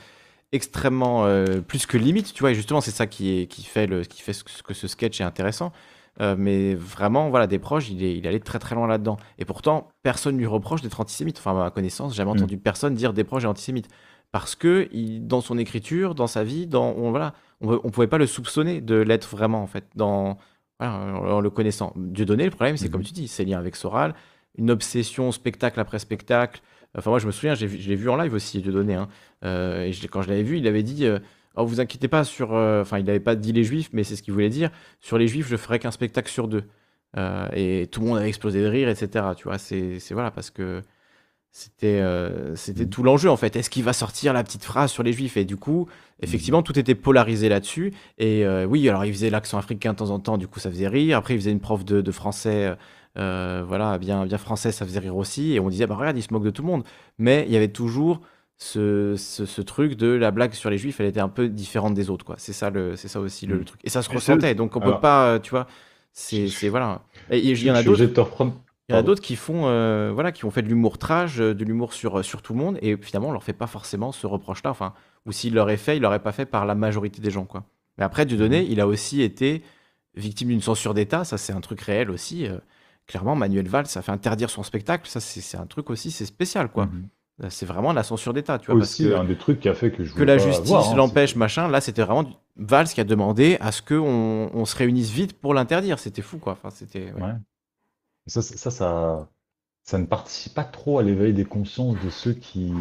extrêmement 0.51 1.27
plus 1.67 1.85
que 1.85 1.95
limite, 1.97 2.33
tu 2.33 2.41
vois. 2.41 2.51
Et 2.51 2.55
justement, 2.55 2.81
c'est 2.81 2.91
ça 2.91 3.05
qui, 3.05 3.39
est, 3.39 3.45
qui 3.45 3.63
fait, 3.63 3.85
le, 3.85 4.01
qui 4.01 4.23
fait 4.23 4.33
ce, 4.33 4.43
que 4.43 4.73
ce 4.73 4.87
sketch 4.87 5.21
est 5.21 5.23
intéressant. 5.23 5.71
Euh, 6.19 6.35
mais 6.37 6.73
vraiment, 6.73 7.29
voilà, 7.29 7.45
Desproges, 7.47 7.89
il 7.89 8.03
est, 8.03 8.17
il 8.17 8.25
est 8.25 8.29
allé 8.29 8.39
très 8.39 8.57
très 8.59 8.73
loin 8.75 8.87
là-dedans. 8.87 9.17
Et 9.37 9.45
pourtant, 9.45 9.89
personne 10.03 10.37
lui 10.37 10.45
reproche 10.47 10.81
d'être 10.81 10.99
antisémite. 10.99 11.37
Enfin, 11.37 11.51
à 11.51 11.63
ma 11.65 11.69
connaissance, 11.71 12.13
j'ai 12.13 12.17
jamais 12.17 12.31
Mm. 12.31 12.37
entendu 12.37 12.57
personne 12.57 12.95
dire 12.95 13.13
Desproges 13.13 13.43
est 13.43 13.47
antisémite 13.47 13.87
parce 14.31 14.55
que 14.55 14.87
il- 14.91 15.25
dans 15.27 15.41
son 15.41 15.57
écriture, 15.57 16.15
dans 16.15 16.27
sa 16.27 16.43
vie, 16.43 16.65
dans 16.67 16.93
on, 16.97 17.11
voilà, 17.11 17.33
on, 17.61 17.79
on 17.83 17.89
pouvait 17.91 18.07
pas 18.07 18.17
le 18.17 18.25
soupçonner 18.27 18.81
de 18.81 18.95
l'être 18.95 19.29
vraiment 19.29 19.61
en 19.61 19.67
fait, 19.67 19.85
dans 19.95 20.37
voilà, 20.79 20.95
en, 20.95 21.25
en 21.33 21.39
le 21.39 21.49
connaissant. 21.49 21.93
Dieudonné, 21.95 22.45
le 22.45 22.51
problème, 22.51 22.77
c'est 22.77 22.85
Mhm. 22.87 22.91
comme 22.91 23.03
tu 23.03 23.13
dis, 23.13 23.27
ses 23.27 23.45
liens 23.45 23.59
avec 23.59 23.75
Soral, 23.75 24.15
une 24.57 24.71
obsession 24.71 25.31
spectacle 25.31 25.79
après 25.79 25.99
spectacle. 25.99 26.61
Enfin, 26.97 27.11
moi, 27.11 27.19
je 27.19 27.27
me 27.27 27.31
souviens, 27.31 27.53
je 27.53 27.65
l'ai 27.67 27.95
vu 27.95 28.09
en 28.09 28.15
live 28.15 28.33
aussi, 28.33 28.59
Dieudonné. 28.61 28.95
Hein. 28.95 29.07
Euh, 29.45 29.83
et 29.83 29.91
je 29.93 30.07
quand 30.07 30.23
je 30.23 30.29
l'avais 30.29 30.41
vu, 30.43 30.57
il 30.57 30.67
avait 30.67 30.81
dit. 30.83 31.05
euh, 31.05 31.19
Oh, 31.57 31.65
vous 31.65 31.79
inquiétez 31.81 32.07
pas 32.07 32.23
sur. 32.23 32.53
euh, 32.53 32.81
Enfin, 32.81 32.99
il 32.99 33.05
n'avait 33.05 33.19
pas 33.19 33.35
dit 33.35 33.51
les 33.51 33.63
juifs, 33.63 33.89
mais 33.93 34.03
c'est 34.03 34.15
ce 34.15 34.21
qu'il 34.23 34.33
voulait 34.33 34.49
dire. 34.49 34.69
Sur 35.01 35.17
les 35.17 35.27
juifs, 35.27 35.47
je 35.49 35.57
ferai 35.57 35.79
qu'un 35.79 35.91
spectacle 35.91 36.29
sur 36.29 36.47
deux. 36.47 36.63
Euh, 37.17 37.47
et 37.53 37.87
tout 37.87 38.01
le 38.01 38.07
monde 38.07 38.17
avait 38.19 38.27
explosé 38.27 38.61
de 38.61 38.67
rire, 38.67 38.89
etc. 38.89 39.25
Tu 39.35 39.45
vois, 39.45 39.57
c'est 39.57 39.99
voilà, 40.11 40.29
parce 40.31 40.51
que 40.51 40.81
c'était 41.51 41.99
euh, 42.01 42.55
c'était 42.55 42.85
tout 42.85 43.01
l'enjeu 43.03 43.29
en 43.31 43.37
fait. 43.37 43.55
Est-ce 43.55 43.69
qu'il 43.69 43.83
va 43.83 43.93
sortir 43.93 44.33
la 44.33 44.43
petite 44.43 44.63
phrase 44.63 44.91
sur 44.91 45.03
les 45.03 45.13
juifs? 45.13 45.37
Et 45.37 45.45
du 45.45 45.57
coup, 45.57 45.87
effectivement, 46.21 46.61
tout 46.61 46.77
était 46.77 46.95
polarisé 46.95 47.49
là-dessus. 47.49 47.93
Et 48.19 48.45
oui, 48.67 48.87
alors 48.89 49.05
il 49.05 49.13
faisait 49.13 49.29
l'accent 49.31 49.57
africain 49.57 49.93
de 49.93 49.97
temps 49.97 50.11
en 50.11 50.19
temps, 50.19 50.37
du 50.37 50.47
coup 50.47 50.59
ça 50.59 50.69
faisait 50.69 50.87
rire. 50.87 51.17
Après, 51.17 51.33
il 51.33 51.39
faisait 51.39 51.51
une 51.51 51.59
prof 51.61 51.83
de, 51.85 52.11
français, 52.11 52.75
voilà, 53.15 53.97
bien, 53.97 54.25
bien 54.25 54.37
français, 54.37 54.71
ça 54.71 54.85
faisait 54.85 54.99
rire 54.99 55.15
aussi. 55.17 55.53
Et 55.53 55.59
on 55.59 55.69
disait, 55.69 55.87
bah 55.87 55.95
regarde, 55.95 56.17
il 56.17 56.23
se 56.23 56.33
moque 56.33 56.43
de 56.43 56.51
tout 56.51 56.61
le 56.61 56.67
monde. 56.67 56.83
Mais 57.17 57.45
il 57.47 57.53
y 57.53 57.57
avait 57.57 57.69
toujours 57.69 58.21
ce, 58.57 59.15
ce, 59.17 59.45
ce 59.45 59.61
truc 59.61 59.95
de 59.95 60.07
la 60.07 60.31
blague 60.31 60.53
sur 60.53 60.69
les 60.69 60.77
juifs, 60.77 60.99
elle 60.99 61.05
était 61.05 61.19
un 61.19 61.29
peu 61.29 61.47
différente 61.47 61.93
des 61.93 62.09
autres, 62.09 62.25
quoi. 62.25 62.35
C'est 62.39 62.53
ça, 62.53 62.69
le, 62.69 62.95
c'est 62.95 63.07
ça 63.07 63.19
aussi 63.19 63.45
le, 63.45 63.55
Mm. 63.55 63.59
le 63.59 63.65
truc. 63.65 63.79
Et 63.83 63.89
ça 63.89 64.01
se 64.01 64.09
ressentait, 64.09 64.55
donc 64.55 64.75
on 64.75 64.79
peut 64.79 64.99
pas, 64.99 65.27
euh, 65.35 65.39
tu 65.39 65.51
vois, 65.51 65.67
c'est 66.11 66.47
voilà. 66.69 67.01
Et 67.29 67.39
il 67.39 67.63
y 67.63 67.71
en 67.71 67.75
a 67.75 67.83
d'autres. 67.83 68.01
Il 68.89 68.95
y 68.95 68.95
en 68.97 69.05
a 69.05 69.15
qui 69.15 69.35
font, 69.35 69.63
euh, 69.67 70.11
voilà, 70.13 70.31
qui 70.31 70.45
ont 70.45 70.49
fait 70.51 70.61
de 70.61 70.69
l'humour 70.69 70.97
trash, 70.97 71.39
euh, 71.39 71.53
de 71.53 71.65
l'humour 71.65 71.91
sur, 71.93 72.23
sur 72.23 72.41
tout 72.41 72.53
le 72.53 72.59
monde, 72.59 72.79
et 72.81 72.95
finalement, 72.97 73.29
on 73.29 73.31
leur 73.33 73.43
fait 73.43 73.51
pas 73.53 73.67
forcément 73.67 74.11
ce 74.13 74.25
reproche-là. 74.25 74.69
Enfin, 74.71 74.93
ou 75.25 75.31
s'il 75.33 75.53
l'aurait 75.53 75.75
fait, 75.77 75.97
il 75.97 76.01
l'aurait 76.03 76.21
pas 76.23 76.31
fait 76.31 76.45
par 76.45 76.65
la 76.65 76.73
majorité 76.73 77.21
des 77.21 77.29
gens, 77.29 77.43
quoi. 77.45 77.65
Mais 77.97 78.05
après, 78.05 78.25
Dieudonné, 78.25 78.61
Mhm. 78.61 78.67
il 78.71 78.79
a 78.79 78.87
aussi 78.87 79.21
été 79.21 79.61
victime 80.15 80.47
d'une 80.47 80.61
censure 80.61 80.93
d'État. 80.93 81.25
Ça, 81.25 81.37
c'est 81.37 81.51
un 81.53 81.61
truc 81.61 81.81
réel 81.81 82.09
aussi. 82.09 82.47
euh. 82.47 82.57
clairement, 83.07 83.35
Manuel 83.35 83.67
Valls, 83.69 83.85
ça 83.87 84.01
fait 84.01 84.11
interdire 84.11 84.49
son 84.49 84.63
spectacle. 84.63 85.07
Ça, 85.07 85.19
c'est 85.21 85.57
un 85.57 85.65
truc 85.65 85.89
aussi, 85.89 86.11
c'est 86.11 86.25
spécial, 86.25 86.69
quoi. 86.69 86.85
Mhm. 86.87 86.91
Euh, 86.95 87.07
C'est 87.49 87.65
vraiment 87.67 87.93
la 87.93 88.03
censure 88.03 88.33
d'État, 88.33 88.57
tu 88.57 88.67
vois. 88.67 88.79
parce 88.79 88.89
Aussi, 88.89 89.03
que 89.03 89.13
un 89.15 89.23
des 89.23 89.37
trucs 89.37 89.59
qui 89.59 89.69
a 89.69 89.75
fait 89.75 89.91
que 89.91 90.03
je 90.03 90.13
que 90.13 90.23
la 90.23 90.39
justice 90.39 90.71
hein, 90.71 90.95
l'empêche, 90.95 91.35
machin. 91.35 91.67
Là, 91.67 91.81
c'était 91.81 92.01
vraiment 92.01 92.27
Valls 92.55 92.87
qui 92.87 92.99
a 92.99 93.03
demandé 93.03 93.57
à 93.59 93.71
ce 93.71 93.83
qu'on 93.83 94.49
on 94.51 94.65
se 94.65 94.75
réunisse 94.75 95.11
vite 95.11 95.33
pour 95.33 95.53
l'interdire. 95.53 95.99
C'était 95.99 96.23
fou, 96.23 96.39
quoi. 96.39 96.53
Enfin, 96.53 96.71
c'était. 96.71 97.11
ouais. 97.13 97.21
Ouais. 97.21 97.33
Ça, 98.25 98.41
ça, 98.41 98.71
ça, 99.83 99.97
ne 99.97 100.05
participe 100.05 100.53
pas 100.53 100.65
trop 100.65 100.99
à 100.99 101.03
l'éveil 101.03 101.33
des 101.33 101.45
consciences 101.45 101.95
de 102.03 102.09
ceux 102.09 102.33
qui, 102.33 102.73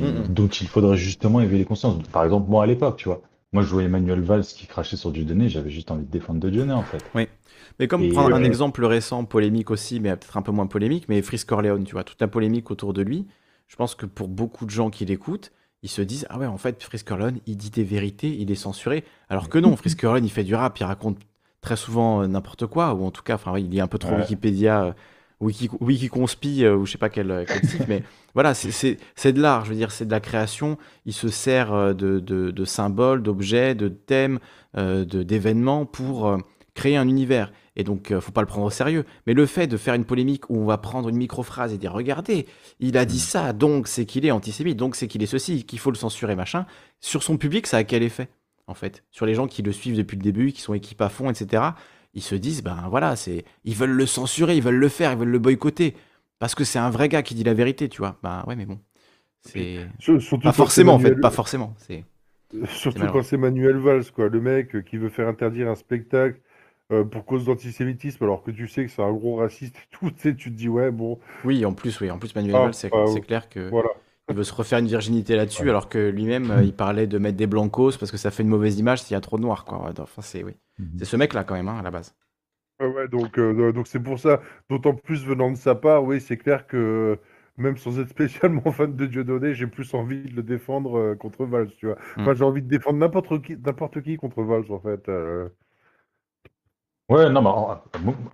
Mm, 0.00 0.32
dont 0.32 0.48
il 0.48 0.66
faudrait 0.68 0.96
justement 0.96 1.40
éveiller 1.40 1.60
les 1.60 1.64
consciences. 1.64 2.02
Par 2.12 2.24
exemple, 2.24 2.50
moi 2.50 2.64
à 2.64 2.66
l'époque, 2.66 2.96
tu 2.96 3.08
vois, 3.08 3.22
moi 3.52 3.62
je 3.62 3.68
voyais 3.68 3.86
Emmanuel 3.86 4.20
Valls 4.20 4.44
qui 4.44 4.66
crachait 4.66 4.96
sur 4.96 5.10
Dieudonné, 5.10 5.48
j'avais 5.48 5.70
juste 5.70 5.90
envie 5.90 6.04
de 6.04 6.10
défendre 6.10 6.40
Dieudonné 6.40 6.72
en 6.72 6.82
fait. 6.82 7.02
Oui. 7.14 7.28
Mais 7.80 7.88
comme 7.88 8.08
prendre 8.10 8.34
un 8.34 8.42
euh, 8.42 8.46
exemple 8.46 8.84
récent, 8.84 9.24
polémique 9.24 9.70
aussi, 9.70 9.98
mais 9.98 10.10
peut-être 10.10 10.36
un 10.36 10.42
peu 10.42 10.52
moins 10.52 10.66
polémique, 10.66 11.06
mais 11.08 11.22
Frisk 11.22 11.48
Corleone, 11.48 11.84
tu 11.84 11.92
vois, 11.92 12.04
toute 12.04 12.20
la 12.20 12.28
polémique 12.28 12.70
autour 12.70 12.92
de 12.92 13.02
lui, 13.02 13.26
je 13.66 13.76
pense 13.76 13.94
que 13.94 14.06
pour 14.06 14.28
beaucoup 14.28 14.64
de 14.66 14.70
gens 14.70 14.90
qui 14.90 15.04
l'écoutent, 15.04 15.52
ils 15.82 15.88
se 15.90 16.00
disent 16.02 16.26
Ah 16.30 16.38
ouais, 16.38 16.46
en 16.46 16.58
fait, 16.58 16.82
Frisk 16.82 17.06
Corleone, 17.08 17.38
il 17.46 17.56
dit 17.56 17.70
des 17.70 17.84
vérités, 17.84 18.28
il 18.28 18.50
est 18.50 18.54
censuré. 18.54 19.04
Alors 19.28 19.48
que 19.48 19.58
non, 19.58 19.76
Frisk 19.76 20.00
Corleone, 20.00 20.24
il 20.24 20.30
fait 20.30 20.44
du 20.44 20.54
rap, 20.54 20.78
il 20.78 20.84
raconte 20.84 21.18
très 21.60 21.76
souvent 21.76 22.22
euh, 22.22 22.26
n'importe 22.26 22.66
quoi, 22.66 22.94
ou 22.94 23.04
en 23.04 23.10
tout 23.10 23.22
cas, 23.22 23.34
enfin, 23.34 23.58
il 23.58 23.74
est 23.76 23.80
un 23.80 23.86
peu 23.86 23.98
trop 23.98 24.12
Ouais. 24.12 24.20
Wikipédia, 24.20 24.84
euh, 24.84 24.92
Wiki, 25.40 25.68
Wikiconspi, 25.80 26.64
euh, 26.64 26.76
ou 26.76 26.86
je 26.86 26.92
sais 26.92 26.98
pas 26.98 27.08
quel, 27.10 27.44
quel 27.46 27.64
site, 27.68 27.82
mais 27.88 28.02
voilà, 28.34 28.54
c'est- 28.54 28.98
de 29.32 29.40
l'art, 29.42 29.64
je 29.64 29.70
veux 29.70 29.76
dire, 29.76 29.90
c'est 29.90 30.06
de 30.06 30.10
la 30.10 30.20
création. 30.20 30.78
Il 31.06 31.12
se 31.12 31.28
sert 31.28 31.94
de, 31.94 32.18
de- 32.20 32.50
de 32.50 32.64
symboles, 32.64 33.22
d'objets, 33.22 33.74
de 33.74 33.88
thèmes, 33.88 34.38
de- 34.76 35.04
d'événements 35.22 35.86
pour 35.86 36.36
créer 36.74 36.96
un 36.96 37.06
univers. 37.08 37.52
Et 37.76 37.84
donc, 37.84 38.10
euh, 38.10 38.20
faut 38.20 38.32
pas 38.32 38.40
le 38.40 38.46
prendre 38.46 38.66
au 38.66 38.70
sérieux. 38.70 39.04
Mais 39.26 39.34
le 39.34 39.46
fait 39.46 39.66
de 39.66 39.76
faire 39.76 39.94
une 39.94 40.04
polémique 40.04 40.48
où 40.48 40.58
on 40.58 40.64
va 40.64 40.78
prendre 40.78 41.08
une 41.08 41.16
micro-phrase 41.16 41.72
et 41.72 41.78
dire 41.78 41.92
Regardez, 41.92 42.46
il 42.78 42.96
a 42.96 43.04
dit 43.04 43.18
ça, 43.18 43.52
donc 43.52 43.88
c'est 43.88 44.04
qu'il 44.06 44.24
est 44.24 44.30
antisémite, 44.30 44.76
donc 44.76 44.94
c'est 44.96 45.08
qu'il 45.08 45.22
est 45.22 45.26
ceci, 45.26 45.64
qu'il 45.64 45.78
faut 45.78 45.90
le 45.90 45.96
censurer, 45.96 46.36
machin. 46.36 46.66
Sur 47.00 47.22
son 47.22 47.36
public, 47.36 47.66
ça 47.66 47.78
a 47.78 47.84
quel 47.84 48.02
effet, 48.02 48.28
en 48.66 48.74
fait? 48.74 49.02
Sur 49.10 49.26
les 49.26 49.34
gens 49.34 49.46
qui 49.46 49.62
le 49.62 49.72
suivent 49.72 49.96
depuis 49.96 50.16
le 50.16 50.22
début, 50.22 50.52
qui 50.52 50.60
sont 50.60 50.74
équipés 50.74 51.04
à 51.04 51.08
fond, 51.08 51.30
etc. 51.30 51.62
Ils 52.14 52.22
se 52.22 52.36
disent 52.36 52.62
Ben 52.62 52.86
voilà, 52.90 53.16
c'est 53.16 53.44
ils 53.64 53.74
veulent 53.74 53.90
le 53.90 54.06
censurer, 54.06 54.56
ils 54.56 54.62
veulent 54.62 54.74
le 54.76 54.88
faire, 54.88 55.12
ils 55.12 55.18
veulent 55.18 55.28
le 55.28 55.38
boycotter. 55.38 55.94
Parce 56.38 56.54
que 56.54 56.64
c'est 56.64 56.78
un 56.78 56.90
vrai 56.90 57.08
gars 57.08 57.22
qui 57.22 57.34
dit 57.34 57.44
la 57.44 57.54
vérité, 57.54 57.88
tu 57.88 57.98
vois. 57.98 58.18
Ben 58.22 58.44
ouais, 58.46 58.54
mais 58.54 58.66
bon. 58.66 58.78
C'est. 59.40 59.86
Pas 60.42 60.52
forcément, 60.52 60.94
en 60.94 60.98
fait, 60.98 61.14
pas 61.16 61.30
forcément. 61.30 61.74
C'est. 61.78 62.04
Surtout 62.68 63.06
quand 63.12 63.22
c'est 63.22 63.36
Manuel 63.36 63.78
Valls, 63.78 64.04
quoi, 64.14 64.28
le 64.28 64.40
mec 64.40 64.84
qui 64.84 64.96
veut 64.96 65.08
faire 65.08 65.26
interdire 65.26 65.68
un 65.68 65.74
spectacle 65.74 66.38
euh, 66.94 67.04
pour 67.04 67.24
cause 67.26 67.44
d'antisémitisme, 67.44 68.24
alors 68.24 68.42
que 68.42 68.50
tu 68.50 68.68
sais 68.68 68.84
que 68.86 68.90
c'est 68.90 69.02
un 69.02 69.12
gros 69.12 69.36
raciste 69.36 69.76
et 69.76 69.88
tout, 69.90 70.10
tu 70.12 70.20
sais, 70.20 70.34
tu 70.36 70.50
te 70.50 70.56
dis, 70.56 70.68
ouais, 70.68 70.90
bon, 70.90 71.18
Oui, 71.44 71.64
en 71.64 71.74
plus, 71.74 72.00
oui, 72.00 72.10
en 72.10 72.18
plus 72.18 72.34
Manuel 72.34 72.58
Ah, 72.58 72.60
Valls, 72.60 72.74
c'est 72.74 72.90
ah, 72.92 73.04
c'est 73.06 73.20
clair 73.20 73.48
que 73.48 73.70
voilà. 73.70 73.90
il 74.28 74.34
veut 74.36 74.44
se 74.44 74.54
refaire 74.54 74.78
une 74.78 74.86
virginité 74.86 75.36
là-dessus, 75.36 75.62
Ouais. 75.64 75.70
alors 75.70 75.88
que 75.88 76.08
lui-même, 76.10 76.50
euh, 76.50 76.62
il 76.64 76.74
parlait 76.74 77.06
de 77.06 77.18
mettre 77.18 77.36
des 77.36 77.46
blancos 77.46 77.98
parce 77.98 78.10
que 78.10 78.16
ça 78.18 78.30
fait 78.30 78.42
une 78.42 78.48
mauvaise 78.48 78.78
image 78.78 79.02
s'il 79.02 79.14
y 79.14 79.16
a 79.16 79.20
trop 79.20 79.36
de 79.36 79.42
noirs, 79.42 79.64
quoi. 79.64 79.92
Enfin, 80.00 80.22
c'est 80.22 80.42
oui, 80.44 80.54
c'est 80.96 81.04
ce 81.04 81.16
mec-là 81.16 81.44
quand 81.44 81.54
même 81.54 81.68
hein, 81.68 81.78
à 81.78 81.82
la 81.82 81.90
base. 81.90 82.14
Ah 82.80 82.88
ouais, 82.88 83.06
donc 83.08 83.38
euh, 83.38 83.72
donc 83.72 83.86
c'est 83.86 84.00
pour 84.02 84.18
ça, 84.18 84.40
d'autant 84.68 84.94
plus 84.94 85.24
venant 85.24 85.50
de 85.50 85.56
sa 85.56 85.74
part, 85.76 86.02
oui, 86.04 86.20
c'est 86.20 86.36
clair 86.36 86.66
que 86.66 87.18
même 87.56 87.76
sans 87.76 88.00
être 88.00 88.08
spécialement 88.10 88.72
fan 88.72 88.96
de 88.96 89.06
Dieudonné, 89.06 89.54
j'ai 89.54 89.66
plus 89.68 89.94
envie 89.94 90.22
de 90.24 90.34
le 90.34 90.42
défendre 90.42 90.98
euh, 90.98 91.14
contre 91.14 91.44
Valls, 91.46 91.70
tu 91.76 91.86
vois. 91.86 91.96
Mm. 92.16 92.22
Enfin, 92.22 92.34
j'ai 92.34 92.44
envie 92.44 92.62
de 92.62 92.68
défendre 92.68 92.98
n'importe 92.98 93.42
qui, 93.42 93.56
n'importe 93.56 94.02
qui 94.02 94.16
contre 94.16 94.42
Valls, 94.42 94.70
en 94.72 94.80
fait. 94.80 95.08
euh. 95.08 95.48
Ouais, 97.10 97.28
non, 97.30 97.42
mais 97.42 97.48
en- 97.50 97.78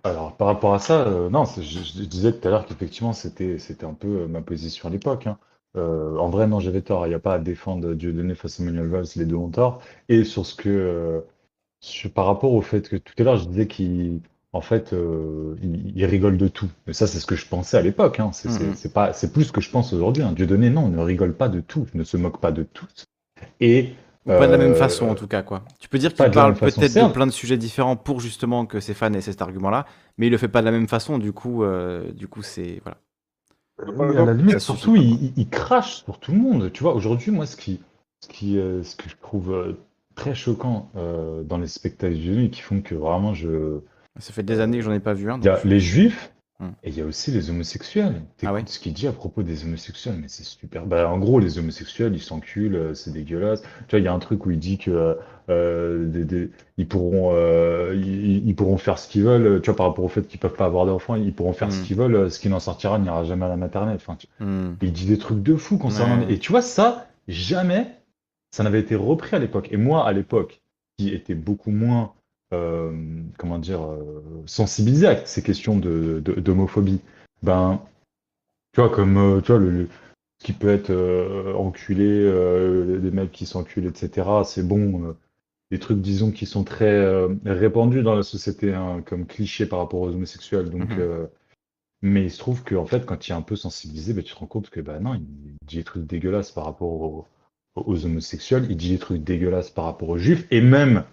alors 0.03 0.35
par 0.37 0.47
rapport 0.47 0.73
à 0.73 0.79
ça, 0.79 1.05
euh, 1.07 1.29
non, 1.29 1.43
c'est- 1.45 1.61
je, 1.61 1.79
je 1.83 2.03
disais 2.05 2.31
tout 2.39 2.47
à 2.47 2.51
l'heure 2.51 2.65
qu'effectivement 2.65 3.11
c'était 3.13 3.57
c'était 3.59 3.85
un 3.85 3.93
peu 3.93 4.21
euh, 4.21 4.27
ma 4.27 4.41
position 4.41 4.87
à 4.87 4.91
l'époque. 4.91 5.27
hein. 5.27 5.37
Euh, 5.77 6.17
en 6.17 6.29
vrai, 6.29 6.47
non, 6.47 6.59
j'avais 6.59 6.81
tort. 6.81 7.05
Il 7.05 7.09
n'y 7.09 7.15
a 7.15 7.19
pas 7.19 7.35
à 7.35 7.39
défendre 7.39 7.93
Dieudonné 7.93 8.33
face 8.35 8.59
à 8.59 8.63
Manuel 8.63 8.87
Valls, 8.87 9.05
les 9.17 9.25
deux 9.25 9.35
ont 9.35 9.49
tort. 9.49 9.81
Et 10.09 10.23
sur 10.23 10.45
ce 10.45 10.55
que, 10.55 10.69
euh, 10.69 11.21
sur- 11.81 12.11
par 12.13 12.25
rapport 12.27 12.53
au 12.53 12.61
fait 12.61 12.89
que 12.89 12.97
tout 12.97 13.13
à 13.19 13.23
l'heure 13.23 13.37
je 13.37 13.47
disais 13.47 13.67
qu'il, 13.67 14.21
en 14.53 14.61
fait, 14.61 14.93
euh, 14.93 15.55
il, 15.63 15.93
il 15.97 16.05
rigole 16.05 16.37
de 16.37 16.47
tout. 16.49 16.69
Mais 16.87 16.93
ça, 16.93 17.07
c'est 17.07 17.19
ce 17.19 17.25
que 17.27 17.35
je 17.37 17.47
pensais 17.47 17.77
à 17.77 17.81
l'époque. 17.81 18.19
Hein. 18.21 18.31
C'est 18.33 18.49
c'est- 18.49 18.65
Mhm. 18.65 18.75
c'est 18.75 18.93
pas, 18.93 19.13
c'est 19.13 19.33
plus 19.33 19.45
ce 19.45 19.51
que 19.53 19.61
je 19.61 19.71
pense 19.71 19.93
aujourd'hui. 19.93 20.23
Hein. 20.23 20.33
Dieudonné, 20.33 20.69
non, 20.69 20.89
ne 20.89 20.99
rigole 20.99 21.33
pas 21.35 21.49
de 21.49 21.61
tout, 21.61 21.87
ne 21.95 22.03
se 22.05 22.17
moque 22.17 22.39
pas 22.41 22.51
de 22.53 22.63
tout. 22.63 22.87
Et 23.61 23.91
Ou 24.27 24.29
pas 24.29 24.45
de 24.45 24.51
la 24.51 24.57
même 24.57 24.73
euh, 24.73 24.75
façon 24.75 25.09
en 25.09 25.15
tout 25.15 25.27
cas, 25.27 25.41
quoi. 25.41 25.63
Tu 25.79 25.89
peux 25.89 25.97
dire 25.97 26.13
qu'il 26.13 26.29
parle 26.29 26.53
peut-être 26.53 26.79
de 26.79 27.11
plein 27.11 27.25
de 27.25 27.31
sujets 27.31 27.57
différents 27.57 27.95
pour 27.95 28.19
justement 28.19 28.65
que 28.67 28.79
ses 28.79 28.93
fans 28.93 29.11
aient 29.13 29.21
cet 29.21 29.41
argument-là, 29.41 29.85
mais 30.17 30.27
il 30.27 30.29
le 30.29 30.37
fait 30.37 30.47
pas 30.47 30.61
de 30.61 30.65
la 30.65 30.71
même 30.71 30.87
façon. 30.87 31.17
Du 31.17 31.33
coup, 31.33 31.63
euh, 31.63 32.11
du 32.11 32.27
coup, 32.27 32.43
c'est 32.43 32.81
voilà. 32.83 32.97
Oui, 33.87 34.15
à 34.15 34.25
la 34.25 34.33
limite, 34.33 34.59
surtout, 34.59 34.95
il, 34.95 35.49
crache 35.49 36.03
sur 36.03 36.19
tout 36.19 36.31
le 36.31 36.37
monde. 36.37 36.71
Tu 36.71 36.83
vois, 36.83 36.93
aujourd'hui, 36.93 37.31
moi, 37.31 37.47
ce 37.47 37.55
qui, 37.55 37.81
ce 38.19 38.29
qui, 38.29 38.59
euh, 38.59 38.83
ce 38.83 38.95
que 38.95 39.09
je 39.09 39.15
trouve 39.19 39.51
euh, 39.53 39.73
très 40.15 40.35
choquant 40.35 40.91
euh, 40.95 41.41
dans 41.43 41.57
les 41.57 41.67
spectacles 41.67 42.13
de 42.13 42.47
qui 42.47 42.61
font 42.61 42.81
que 42.81 42.93
vraiment 42.93 43.33
je. 43.33 43.79
Ça 44.19 44.33
fait 44.33 44.43
des 44.43 44.59
années 44.59 44.77
que 44.77 44.83
j'en 44.83 44.91
ai 44.93 44.99
pas 44.99 45.13
vu 45.13 45.31
un. 45.31 45.39
Il 45.39 45.45
y 45.45 45.49
a 45.49 45.53
donc 45.53 45.63
je- 45.63 45.67
les 45.67 45.79
juifs 45.79 46.30
Hmm. 46.61 46.73
et 46.83 46.89
il 46.89 46.95
y 46.97 47.01
a 47.01 47.05
aussi 47.05 47.31
les 47.31 47.49
homosexuels. 47.49 48.21
Ah 48.43 48.53
ouais 48.53 48.59
T'écoutes 48.59 48.69
ce 48.69 48.79
qu'il 48.79 48.93
dit 48.93 49.07
à 49.07 49.11
propos 49.11 49.41
des 49.41 49.63
homosexuels, 49.65 50.15
mais 50.21 50.27
c'est 50.27 50.43
super. 50.43 50.85
Bah, 50.85 51.09
en 51.09 51.17
gros, 51.17 51.39
les 51.39 51.57
homosexuels, 51.57 52.13
ils 52.13 52.21
s'enculent, 52.21 52.75
euh, 52.75 52.93
c'est 52.93 53.11
dégueulasse. 53.11 53.63
Tu 53.63 53.67
vois, 53.91 53.99
il 53.99 54.05
y 54.05 54.07
a 54.07 54.13
un 54.13 54.19
truc 54.19 54.45
où 54.45 54.51
il 54.51 54.59
dit 54.59 54.77
que 54.77 55.17
euh, 55.49 56.05
des- 56.05 56.23
des- 56.23 56.49
ils 56.77 56.87
pourront, 56.87 57.31
euh, 57.33 57.93
ils, 57.95 58.47
ils 58.47 58.55
pourront 58.55 58.77
faire 58.77 58.99
ce 58.99 59.07
qu'ils 59.09 59.23
veulent. 59.23 59.59
Tu 59.61 59.71
vois, 59.71 59.75
par 59.75 59.87
rapport 59.87 60.05
au 60.05 60.07
fait 60.07 60.21
qu'ils 60.27 60.39
peuvent 60.39 60.53
pas 60.55 60.65
avoir 60.67 60.85
d'enfants, 60.85 61.15
ils 61.15 61.33
pourront 61.33 61.53
faire 61.53 61.71
ce 61.71 61.81
Hmm. 61.81 61.83
qu'ils 61.83 61.97
veulent. 61.97 62.15
euh, 62.15 62.29
Ce 62.29 62.39
qui 62.39 62.47
n'en 62.47 62.59
sortira 62.59 62.99
n'ira 62.99 63.23
jamais 63.23 63.45
à 63.45 63.49
la 63.49 63.57
maternelle. 63.57 63.95
Enfin, 63.95 64.15
tu- 64.15 64.27
Hmm. 64.39 64.75
il 64.83 64.91
dit 64.93 65.07
des 65.07 65.17
trucs 65.17 65.41
de 65.41 65.55
fou 65.55 65.79
concernant. 65.79 66.19
Ouais. 66.19 66.31
Et 66.33 66.37
tu 66.37 66.51
vois, 66.51 66.61
ça, 66.61 67.07
jamais, 67.27 67.87
ça 68.51 68.63
n'avait 68.63 68.81
été 68.81 68.93
repris 68.95 69.35
à 69.35 69.39
l'époque. 69.39 69.69
Et 69.71 69.77
moi, 69.77 70.05
à 70.07 70.13
l'époque, 70.13 70.61
qui 70.99 71.09
était 71.09 71.33
beaucoup 71.35 71.71
moins, 71.71 72.03
euh, 72.03 72.07
comment 72.51 73.59
dire, 73.59 73.81
euh, 73.83 74.21
sensibilisé 74.45 75.07
à 75.07 75.25
ces 75.25 75.41
questions 75.41 75.77
de, 75.77 76.21
de- 76.23 76.39
d'homophobie, 76.39 76.99
ben, 77.43 77.81
tu 78.73 78.81
vois, 78.81 78.89
comme, 78.89 79.17
euh, 79.17 79.41
tu 79.41 79.51
vois, 79.51 79.59
le, 79.59 79.87
qui 80.39 80.53
peut 80.53 80.69
être 80.69 80.89
euh, 80.89 81.53
enculé, 81.53 82.07
euh, 82.07 82.99
des 82.99 83.11
mecs 83.11 83.31
qui 83.31 83.45
s'enculent, 83.45 83.87
etc., 83.87 84.27
c'est 84.45 84.67
bon. 84.67 85.05
euh, 85.05 85.13
des 85.71 85.79
trucs, 85.79 86.01
disons, 86.01 86.31
qui 86.31 86.45
sont 86.45 86.65
très 86.65 86.85
euh, 86.93 87.29
répandus 87.45 88.03
dans 88.03 88.13
la 88.15 88.23
société, 88.23 88.73
hein, 88.73 89.01
comme 89.05 89.25
cliché 89.25 89.65
par 89.65 89.79
rapport 89.79 90.01
aux 90.01 90.09
homosexuels. 90.09 90.69
Donc, 90.69 90.89
Mhm. 90.91 90.99
euh, 90.99 91.27
mais 92.01 92.23
il 92.23 92.31
se 92.31 92.39
trouve 92.39 92.63
qu'en 92.63 92.85
fait, 92.85 93.05
quand 93.05 93.17
tu 93.17 93.31
es 93.31 93.35
un 93.35 93.41
peu 93.41 93.55
sensibilisé, 93.55 94.13
bah, 94.13 94.21
tu 94.21 94.33
te 94.33 94.39
rends 94.39 94.47
compte 94.47 94.69
que 94.69 94.81
bah 94.81 94.99
non, 94.99 95.13
il 95.15 95.25
dit 95.65 95.77
des 95.77 95.83
trucs 95.85 96.05
dégueulasses 96.05 96.51
par 96.51 96.65
rapport 96.65 96.89
aux, 96.89 97.25
aux 97.75 98.05
homosexuels, 98.05 98.65
il 98.69 98.75
dit 98.75 98.89
des 98.91 98.99
trucs 98.99 99.23
dégueulasses 99.23 99.69
par 99.69 99.85
rapport 99.85 100.09
aux 100.09 100.17
juifs, 100.17 100.45
et 100.51 100.59
même 100.61 101.05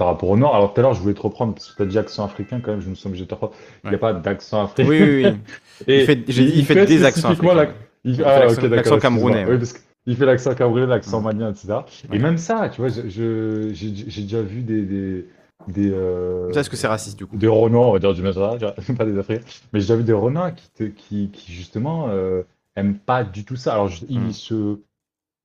par 0.00 0.08
rapport 0.08 0.30
aux 0.30 0.36
noirs. 0.38 0.54
Alors 0.54 0.72
tout 0.72 0.80
à 0.80 0.82
l'heure, 0.82 0.94
je 0.94 1.00
voulais 1.02 1.12
te 1.12 1.20
reprendre, 1.20 1.52
parce 1.52 1.70
que 1.70 1.76
tu 1.76 1.82
as 1.82 1.84
dit 1.84 1.98
accent 1.98 2.24
africain 2.24 2.58
quand 2.64 2.70
même, 2.70 2.80
je 2.80 2.88
me 2.88 2.94
suis 2.94 3.06
obligé 3.06 3.24
de 3.24 3.28
te 3.28 3.34
reprendre. 3.34 3.52
Il 3.84 3.90
n'y 3.90 3.96
a 3.96 3.98
pas 3.98 4.14
d'accent 4.14 4.62
africain. 4.64 4.88
Oui, 4.88 5.02
oui, 5.02 5.24
oui. 5.26 5.36
Et 5.86 6.00
Il 6.00 6.06
fait- 6.06 6.24
j'ai 6.26 6.44
dit, 6.46 6.52
il 6.56 6.64
fait 6.64 6.86
des 6.86 7.04
accents 7.04 7.28
africains. 7.28 7.54
la- 7.54 7.64
il- 8.04 8.12
Il 8.12 8.16
fait 8.16 8.24
ah, 8.24 8.46
l'accent- 8.46 8.98
camerounais, 8.98 9.44
Oui, 9.46 9.58
parce 9.58 9.74
qu'il 9.74 10.16
fait 10.16 10.24
l'accent 10.24 10.54
camerounais, 10.54 10.86
l'accent 10.86 11.20
malien, 11.20 11.50
etc. 11.50 11.80
Et 12.10 12.18
même 12.18 12.38
ça, 12.38 12.70
tu 12.70 12.80
vois, 12.80 12.88
je- 12.88 13.08
je- 13.10 13.70
j'ai 13.74 13.94
j'ai 13.94 14.22
déjà 14.22 14.40
vu 14.40 14.62
des, 14.62 14.80
des, 14.80 15.26
des, 15.68 15.90
euh, 15.92 16.50
Ça, 16.54 16.60
est-ce 16.60 16.70
que 16.70 16.76
c'est 16.76 16.86
raciste 16.86 17.18
du 17.18 17.26
coup? 17.26 17.36
des 17.36 17.46
Renois, 17.46 17.86
on 17.88 17.92
va 17.92 17.98
dire 17.98 18.14
du 18.14 18.22
Mazara, 18.22 18.56
pas 18.96 19.04
des 19.04 19.18
Africains. 19.18 19.44
Mais 19.74 19.80
j'ai 19.80 19.84
déjà 19.88 19.96
vu 19.96 20.04
des 20.04 20.14
Renois 20.14 20.52
qui, 20.52 20.70
te- 20.70 20.84
qui, 20.84 21.28
qui 21.30 21.52
justement 21.52 22.06
euh, 22.08 22.42
aiment 22.74 22.96
pas 22.96 23.22
du 23.22 23.44
tout 23.44 23.56
ça. 23.56 23.74
Alors, 23.74 23.88
je- 23.88 24.06
ils 24.08 24.18
Mm. 24.28 24.32
se, 24.32 24.78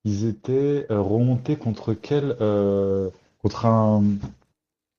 ils 0.05 0.25
étaient 0.27 0.85
euh, 0.91 1.01
remontés 1.01 1.57
contre 1.57 1.93
quel, 1.93 2.37
euh, 2.39 3.09
contre 3.41 3.65
un, 3.65 4.01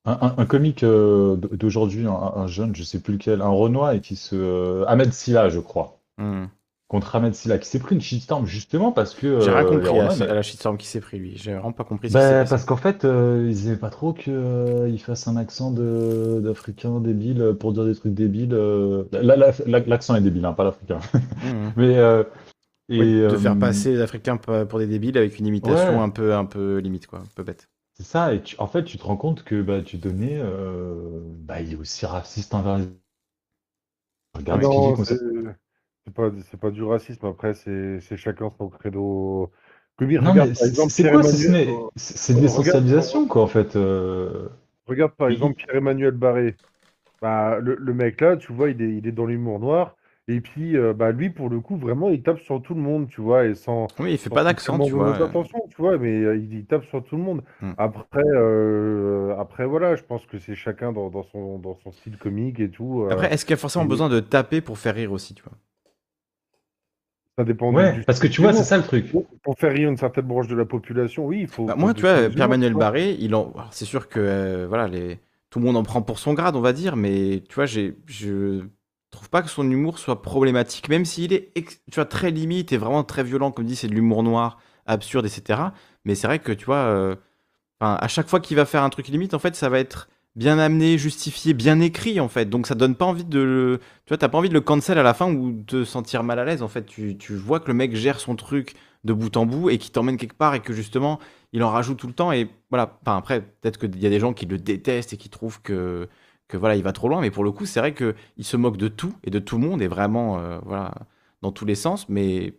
un, 0.07 0.17
un- 0.21 0.35
un 0.37 0.45
comique 0.45 0.83
euh, 0.83 1.35
d'aujourd'hui, 1.35 2.07
un, 2.07 2.11
un 2.35 2.47
jeune, 2.47 2.75
je 2.75 2.83
sais 2.83 2.99
plus 2.99 3.13
lequel, 3.13 3.41
un 3.41 3.49
Renoir 3.49 3.91
et 3.91 4.01
qui 4.01 4.15
se, 4.15 4.35
euh, 4.35 4.85
Ahmed 4.87 5.13
Silla, 5.13 5.49
je 5.49 5.59
crois, 5.59 5.99
Hmm. 6.17 6.45
contre 6.87 7.15
Ahmed 7.15 7.35
Silla, 7.35 7.59
qui 7.59 7.67
s'est 7.69 7.79
pris 7.79 7.93
une 7.93 8.01
shitstorm 8.01 8.45
justement 8.47 8.91
parce 8.91 9.13
que 9.13 9.39
J'ai 9.41 9.49
euh, 9.49 9.53
rien 9.55 9.63
les 9.69 9.69
compris 9.87 9.99
à, 9.99 10.33
la 10.33 10.41
shitstorm 10.41 10.77
qui 10.77 10.87
s'est 10.87 11.01
pris 11.01 11.19
lui. 11.19 11.33
J'ai 11.37 11.53
vraiment 11.53 11.73
pas 11.73 11.83
compris 11.83 12.09
ce 12.09 12.13
qui 12.13 12.23
bah, 12.23 12.39
passé. 12.39 12.49
parce 12.49 12.65
qu'en 12.65 12.77
fait, 12.77 13.05
euh, 13.05 13.45
ils 13.49 13.67
aimaient 13.67 13.75
pas 13.75 13.89
trop 13.91 14.13
qu'il 14.13 14.99
fasse 14.99 15.27
un 15.27 15.35
accent 15.35 15.71
de 15.71 16.39
d'Africain 16.43 16.99
débile 17.01 17.53
pour 17.59 17.73
dire 17.73 17.85
des 17.85 17.93
trucs 17.93 18.13
débiles. 18.15 18.53
euh. 18.53 19.03
Là, 19.11 19.35
là, 19.35 19.51
là, 19.67 19.79
l'accent 19.85 20.15
est 20.15 20.21
débile, 20.21 20.45
hein, 20.45 20.53
pas 20.53 20.63
l'Africain. 20.63 20.99
Hmm. 21.43 21.69
Mais 21.77 21.97
euh, 21.97 22.23
et 22.89 22.99
Oui, 22.99 23.13
de 23.15 23.21
euh, 23.23 23.37
faire 23.37 23.59
passer 23.59 23.91
les 23.91 24.01
Africains 24.01 24.37
p- 24.37 24.63
pour 24.69 24.79
des 24.79 24.87
débiles 24.87 25.17
avec 25.17 25.37
une 25.39 25.45
imitation 25.47 25.97
Ouais. 25.97 26.03
un 26.03 26.09
peu, 26.09 26.33
un 26.33 26.45
peu 26.45 26.77
limite 26.77 27.05
quoi, 27.07 27.19
un 27.19 27.27
peu 27.35 27.43
bête. 27.43 27.67
C'est 27.99 28.05
ça. 28.05 28.33
Et 28.33 28.41
tu- 28.43 28.55
en 28.59 28.67
fait, 28.67 28.83
tu 28.83 28.97
te 28.97 29.03
rends 29.03 29.17
compte 29.17 29.43
que 29.43 29.61
bah, 29.61 29.81
tu 29.81 29.97
donnais, 29.97 30.37
euh, 30.39 31.19
bah, 31.39 31.61
il 31.61 31.73
est 31.73 31.75
aussi 31.75 32.05
raciste 32.05 32.53
envers 32.53 32.77
les. 32.77 32.85
Regarde 34.35 34.61
ce 34.63 34.67
qu'il 34.69 34.79
dit. 34.79 34.87
Non, 34.87 34.93
concernant- 34.95 35.53
c'est 36.05 36.13
pas, 36.13 36.31
c'est 36.49 36.59
pas 36.59 36.71
du 36.71 36.83
racisme, 36.83 37.25
après, 37.25 37.53
c'est 37.53 37.99
c'est 38.01 38.17
chacun 38.17 38.51
son 38.57 38.69
credo. 38.69 39.51
Non, 39.99 40.07
regarde 40.31 40.35
mais 40.49 40.53
par 40.53 40.55
c'est 40.57 40.67
exemple 40.67 40.91
c'est 40.91 41.09
quoi 41.11 41.23
si 41.23 41.31
ce 41.37 41.47
Pierre-Emmanuel. 41.47 41.67
n'est- 41.75 41.83
C'est 41.95 42.17
c'est 42.17 42.33
de 42.33 42.37
Regarde- 42.37 42.57
l'essentialisation, 42.59 43.27
quoi, 43.27 43.41
en 43.43 43.47
fait. 43.47 43.75
euh. 43.75 44.47
Regarde 44.85 45.13
par 45.13 45.29
Il- 45.31 45.33
exemple 45.33 45.55
Pierre-Emmanuel 45.55 46.11
Barré. 46.11 46.55
Bah, 47.21 47.57
le, 47.59 47.75
le 47.75 47.93
mec 47.95 48.21
là, 48.21 48.37
tu 48.37 48.53
vois, 48.53 48.69
il 48.69 48.79
est, 48.81 48.95
il 48.97 49.07
est 49.07 49.11
dans 49.11 49.25
l'humour 49.25 49.59
noir. 49.59 49.96
Et 50.27 50.41
puis, 50.41 50.75
euh, 50.77 50.93
bah, 50.93 51.11
lui, 51.11 51.29
pour 51.29 51.49
le 51.49 51.59
coup, 51.61 51.77
vraiment, 51.77 52.09
il 52.09 52.21
tape 52.21 52.39
sur 52.41 52.61
tout 52.61 52.73
le 52.73 52.81
monde, 52.81 53.07
tu 53.09 53.21
vois, 53.21 53.45
et 53.45 53.55
sans, 53.55 53.93
Oui, 53.99 54.13
il 54.13 54.17
fait 54.17 54.29
sans 54.29 54.37
pas 54.39 54.43
d'accent, 54.43 54.79
tu 54.79 54.95
vois. 54.95 55.17
intention, 55.21 55.59
tu 55.69 55.77
vois, 55.77 55.97
mais 55.97 56.21
euh, 56.23 56.37
il, 56.37 56.53
il 56.53 56.65
tape 56.65 56.83
sur 56.85 57.03
tout 57.03 57.15
le 57.17 57.23
monde. 57.23 57.43
Hmm. 57.59 57.77
Après, 57.77 58.23
euh, 58.25 59.35
après, 59.39 59.65
voilà, 59.65 59.95
je 59.95 60.03
pense 60.03 60.25
que 60.25 60.39
c'est 60.39 60.55
chacun 60.55 60.91
dans, 60.91 61.09
dans 61.09 61.23
son, 61.23 61.59
dans 61.59 61.75
son 61.83 61.91
style 61.91 62.17
comique 62.17 62.59
et 62.59 62.69
tout. 62.71 63.03
euh, 63.03 63.09
Après, 63.09 63.33
est-ce 63.33 63.43
qu'il 63.43 63.51
y 63.51 63.53
a 63.55 63.57
forcément 63.57 63.83
et- 63.83 63.85
besoin 63.85 64.07
de 64.07 64.21
taper 64.21 64.61
pour 64.61 64.77
faire 64.79 64.95
rire 64.95 65.11
aussi, 65.11 65.33
tu 65.33 65.43
vois? 65.43 65.57
ça 67.37 67.43
dépend 67.45 67.71
Ouais, 67.71 67.93
du 67.93 68.03
parce 68.05 68.19
que 68.19 68.27
tu 68.27 68.41
vois, 68.41 68.51
c'est 68.53 68.63
ça 68.65 68.75
le 68.77 68.83
truc. 68.83 69.05
Pour, 69.11 69.25
pour 69.43 69.57
faire 69.59 69.73
rire 69.73 69.89
une 69.89 69.97
certaine 69.97 70.25
branche 70.25 70.47
de 70.47 70.55
la 70.55 70.65
population, 70.65 71.25
oui, 71.27 71.41
il 71.41 71.47
faut, 71.47 71.67
Bah, 71.67 71.75
moi, 71.75 71.93
tu 71.93 72.01
vois, 72.01 72.29
Pierre-Manuel. 72.29 72.75
Barré, 72.75 73.15
il 73.19 73.35
en... 73.35 73.53
c'est 73.71 73.85
sûr 73.85 74.07
que 74.09 74.19
euh, 74.19 74.67
voilà, 74.67 74.87
les... 74.87 75.19
tout 75.49 75.59
le 75.59 75.65
monde 75.65 75.75
en 75.77 75.83
prend 75.83 76.01
pour 76.01 76.19
son 76.19 76.33
grade, 76.33 76.55
on 76.55 76.61
va 76.61 76.73
dire, 76.73 76.95
mais 76.95 77.43
tu 77.49 77.55
vois, 77.55 77.65
j'ai... 77.65 77.97
je 78.07 78.63
trouve 79.11 79.29
pas 79.29 79.41
que 79.41 79.49
son 79.49 79.69
humour 79.69 79.99
soit 79.99 80.21
problématique, 80.21 80.89
même 80.89 81.05
s'il 81.05 81.33
est 81.33 81.53
tu 81.55 81.95
vois, 81.95 82.05
très 82.05 82.31
limite 82.31 82.71
et 82.73 82.77
vraiment 82.77 83.03
très 83.03 83.23
violent, 83.23 83.51
comme 83.51 83.65
dit, 83.65 83.75
c'est 83.75 83.87
de 83.87 83.93
l'humour 83.93 84.23
noir, 84.23 84.59
absurde, 84.85 85.25
etc. 85.25 85.61
Mais 86.05 86.15
c'est 86.15 86.27
vrai 86.27 86.39
que, 86.39 86.51
tu 86.51 86.65
vois, 86.65 86.77
euh, 86.77 87.15
à 87.79 88.07
chaque 88.07 88.27
fois 88.27 88.39
qu'il 88.39 88.57
va 88.57 88.65
faire 88.65 88.83
un 88.83 88.89
truc 88.89 89.07
limite, 89.07 89.33
en 89.33 89.39
fait, 89.39 89.55
ça 89.55 89.69
va 89.69 89.79
être 89.79 90.09
bien 90.35 90.59
amené, 90.59 90.97
justifié, 90.97 91.53
bien 91.53 91.79
écrit, 91.79 92.19
en 92.19 92.27
fait. 92.27 92.45
Donc 92.45 92.67
ça 92.67 92.75
donne 92.75 92.95
pas 92.95 93.05
envie 93.05 93.25
de 93.25 93.39
le... 93.39 93.79
Tu 94.05 94.09
vois, 94.09 94.17
t'as 94.17 94.29
pas 94.29 94.37
envie 94.37 94.49
de 94.49 94.53
le 94.53 94.61
cancel 94.61 94.99
à 94.99 95.03
la 95.03 95.13
fin 95.13 95.31
ou 95.31 95.51
de 95.51 95.63
te 95.63 95.83
sentir 95.85 96.23
mal 96.23 96.39
à 96.39 96.45
l'aise, 96.45 96.61
en 96.61 96.67
fait. 96.67 96.85
Tu, 96.85 97.17
tu 97.17 97.35
vois 97.35 97.59
que 97.59 97.67
le 97.67 97.73
mec 97.73 97.95
gère 97.95 98.19
son 98.19 98.35
truc 98.35 98.75
de 99.03 99.13
bout 99.13 99.35
en 99.37 99.45
bout 99.45 99.69
et 99.69 99.77
qui 99.77 99.89
t'emmène 99.91 100.17
quelque 100.17 100.35
part 100.35 100.53
et 100.53 100.59
que 100.59 100.73
justement 100.73 101.19
il 101.53 101.63
en 101.63 101.69
rajoute 101.69 101.97
tout 101.97 102.07
le 102.07 102.13
temps 102.13 102.31
et 102.31 102.49
voilà 102.69 102.97
enfin 103.01 103.17
après 103.17 103.41
peut-être 103.41 103.79
qu'il 103.79 104.01
y 104.01 104.05
a 104.05 104.09
des 104.09 104.19
gens 104.19 104.33
qui 104.33 104.45
le 104.45 104.57
détestent 104.57 105.13
et 105.13 105.17
qui 105.17 105.29
trouvent 105.29 105.61
que 105.61 106.07
que 106.47 106.57
voilà 106.57 106.75
il 106.75 106.83
va 106.83 106.93
trop 106.93 107.09
loin 107.09 107.21
mais 107.21 107.31
pour 107.31 107.43
le 107.43 107.51
coup 107.51 107.65
c'est 107.65 107.79
vrai 107.79 107.93
que 107.93 108.15
il 108.37 108.45
se 108.45 108.57
moque 108.57 108.77
de 108.77 108.87
tout 108.87 109.13
et 109.23 109.29
de 109.29 109.39
tout 109.39 109.57
le 109.57 109.67
monde 109.67 109.81
et 109.81 109.87
vraiment 109.87 110.39
euh, 110.39 110.59
voilà 110.65 110.93
dans 111.41 111.51
tous 111.51 111.65
les 111.65 111.75
sens 111.75 112.07
mais 112.09 112.53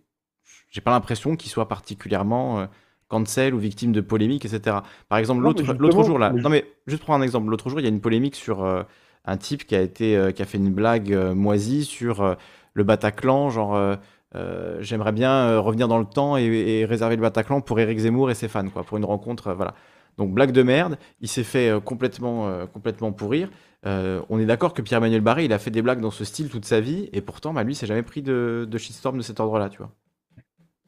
j'ai 0.70 0.80
pas 0.80 0.90
l'impression 0.90 1.36
qu'il 1.36 1.50
soit 1.50 1.68
particulièrement 1.68 2.60
euh, 2.60 2.66
cancel 3.08 3.54
ou 3.54 3.58
victime 3.58 3.92
de 3.92 4.00
polémiques 4.00 4.44
etc 4.44 4.78
par 5.08 5.18
exemple 5.18 5.42
l'autre 5.42 6.02
jour 6.04 6.18
là 6.18 6.30
non 6.30 6.50
mais 6.50 6.66
juste 6.86 7.04
pour 7.04 7.14
un 7.14 7.22
exemple 7.22 7.48
l'autre 7.48 7.70
jour 7.70 7.80
il 7.80 7.84
y 7.84 7.86
a 7.86 7.90
une 7.90 8.00
polémique 8.00 8.34
sur 8.34 8.62
euh, 8.62 8.82
un 9.24 9.36
type 9.36 9.66
qui 9.66 9.74
a 9.74 9.80
été 9.80 10.32
qui 10.34 10.42
a 10.42 10.44
fait 10.44 10.58
une 10.58 10.72
blague 10.72 11.12
moisie 11.34 11.84
sur 11.84 12.36
le 12.72 12.84
Bataclan 12.84 13.50
genre 13.50 13.98
j'aimerais 14.80 15.12
bien 15.12 15.58
revenir 15.58 15.86
dans 15.86 15.98
le 15.98 16.06
temps 16.06 16.38
et, 16.38 16.44
et 16.44 16.84
réserver 16.86 17.16
le 17.16 17.22
Bataclan 17.22 17.60
pour 17.60 17.78
Éric 17.78 17.98
Zemmour 17.98 18.30
et 18.30 18.34
ses 18.34 18.48
fans, 18.48 18.66
quoi, 18.70 18.84
pour 18.84 18.96
une 18.96 19.04
rencontre, 19.04 19.52
voilà. 19.52 19.74
Donc 20.16 20.32
blague 20.32 20.52
de 20.52 20.62
merde, 20.62 20.98
il 21.20 21.28
s'est 21.28 21.44
fait 21.44 21.70
complètement, 21.84 22.66
complètement 22.72 23.12
pourrir. 23.12 23.50
Euh, 23.86 24.22
on 24.28 24.38
est 24.40 24.46
d'accord 24.46 24.74
que 24.74 24.82
Pierre-Emmanuel 24.82 25.20
Barré, 25.20 25.44
il 25.44 25.52
a 25.52 25.58
fait 25.58 25.70
des 25.70 25.82
blagues 25.82 26.00
dans 26.00 26.10
ce 26.10 26.24
style 26.24 26.50
toute 26.50 26.64
sa 26.64 26.80
vie, 26.80 27.08
et 27.12 27.20
pourtant, 27.20 27.52
bah, 27.52 27.64
lui, 27.64 27.74
s'est 27.74 27.86
jamais 27.86 28.02
pris 28.02 28.22
de, 28.22 28.68
shitstorm 28.76 29.16
de 29.16 29.22
cet 29.22 29.40
ordre-là, 29.40 29.68
tu 29.68 29.78
vois. 29.78 29.94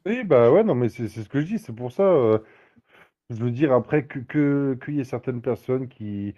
Oui, 0.06 0.24
bah 0.24 0.50
ouais, 0.50 0.64
non, 0.64 0.74
mais 0.74 0.88
c'est 0.88 1.08
ce 1.08 1.28
que 1.28 1.40
je 1.40 1.46
dis, 1.46 1.58
c'est 1.58 1.74
pour 1.74 1.92
ça, 1.92 2.04
euh, 2.04 2.38
je 3.30 3.36
veux 3.36 3.50
dire, 3.50 3.72
après, 3.72 4.06
que, 4.06 4.18
que, 4.20 4.78
qu'il 4.84 4.96
y 4.96 5.00
ait 5.00 5.04
certaines 5.04 5.42
personnes 5.42 5.88
qui, 5.88 6.34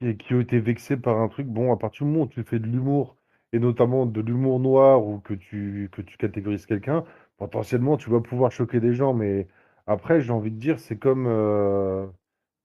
qui, 0.00 0.16
qui 0.18 0.34
ont 0.34 0.40
été 0.40 0.60
vexées 0.60 0.96
par 0.96 1.18
un 1.20 1.28
truc, 1.28 1.46
bon, 1.48 1.72
à 1.72 1.76
partir 1.78 2.06
du 2.06 2.12
moment 2.12 2.24
où 2.26 2.28
tu 2.28 2.44
fais 2.44 2.58
de 2.60 2.66
l'humour, 2.66 3.16
et 3.52 3.58
notamment 3.58 4.06
de 4.06 4.20
l'humour 4.20 4.60
noir, 4.60 5.04
ou 5.06 5.20
que 5.20 5.34
tu, 5.34 5.90
que 5.92 6.02
tu 6.02 6.16
catégorises 6.18 6.66
quelqu'un, 6.66 7.04
potentiellement, 7.38 7.96
tu 7.96 8.10
vas 8.10 8.20
pouvoir 8.20 8.52
choquer 8.52 8.80
des 8.80 8.94
gens, 8.94 9.14
mais 9.14 9.48
après, 9.86 10.20
j'ai 10.20 10.32
envie 10.32 10.52
de 10.52 10.58
dire, 10.58 10.78
c'est 10.80 10.98
comme, 10.98 11.26
euh, 11.28 12.06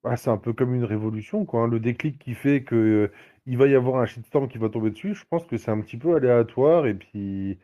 ah, 0.05 0.17
c'est 0.17 0.29
un 0.29 0.37
peu 0.37 0.53
comme 0.53 0.75
une 0.75 0.83
révolution, 0.85 1.45
quoi, 1.45 1.63
hein. 1.63 1.67
Le 1.67 1.79
déclic 1.79 2.19
qui 2.19 2.33
fait 2.33 2.63
que, 2.63 2.75
euh, 2.75 3.11
il 3.45 3.57
va 3.57 3.67
y 3.67 3.75
avoir 3.75 4.01
un 4.01 4.05
shitstorm 4.05 4.47
qui 4.47 4.57
va 4.57 4.69
tomber 4.69 4.91
dessus, 4.91 5.15
je 5.15 5.25
pense 5.29 5.45
que 5.45 5.57
c'est 5.57 5.71
un 5.71 5.81
petit 5.81 5.97
peu 5.97 6.15
aléatoire, 6.15 6.87
et 6.87 6.93
puis... 6.95 7.59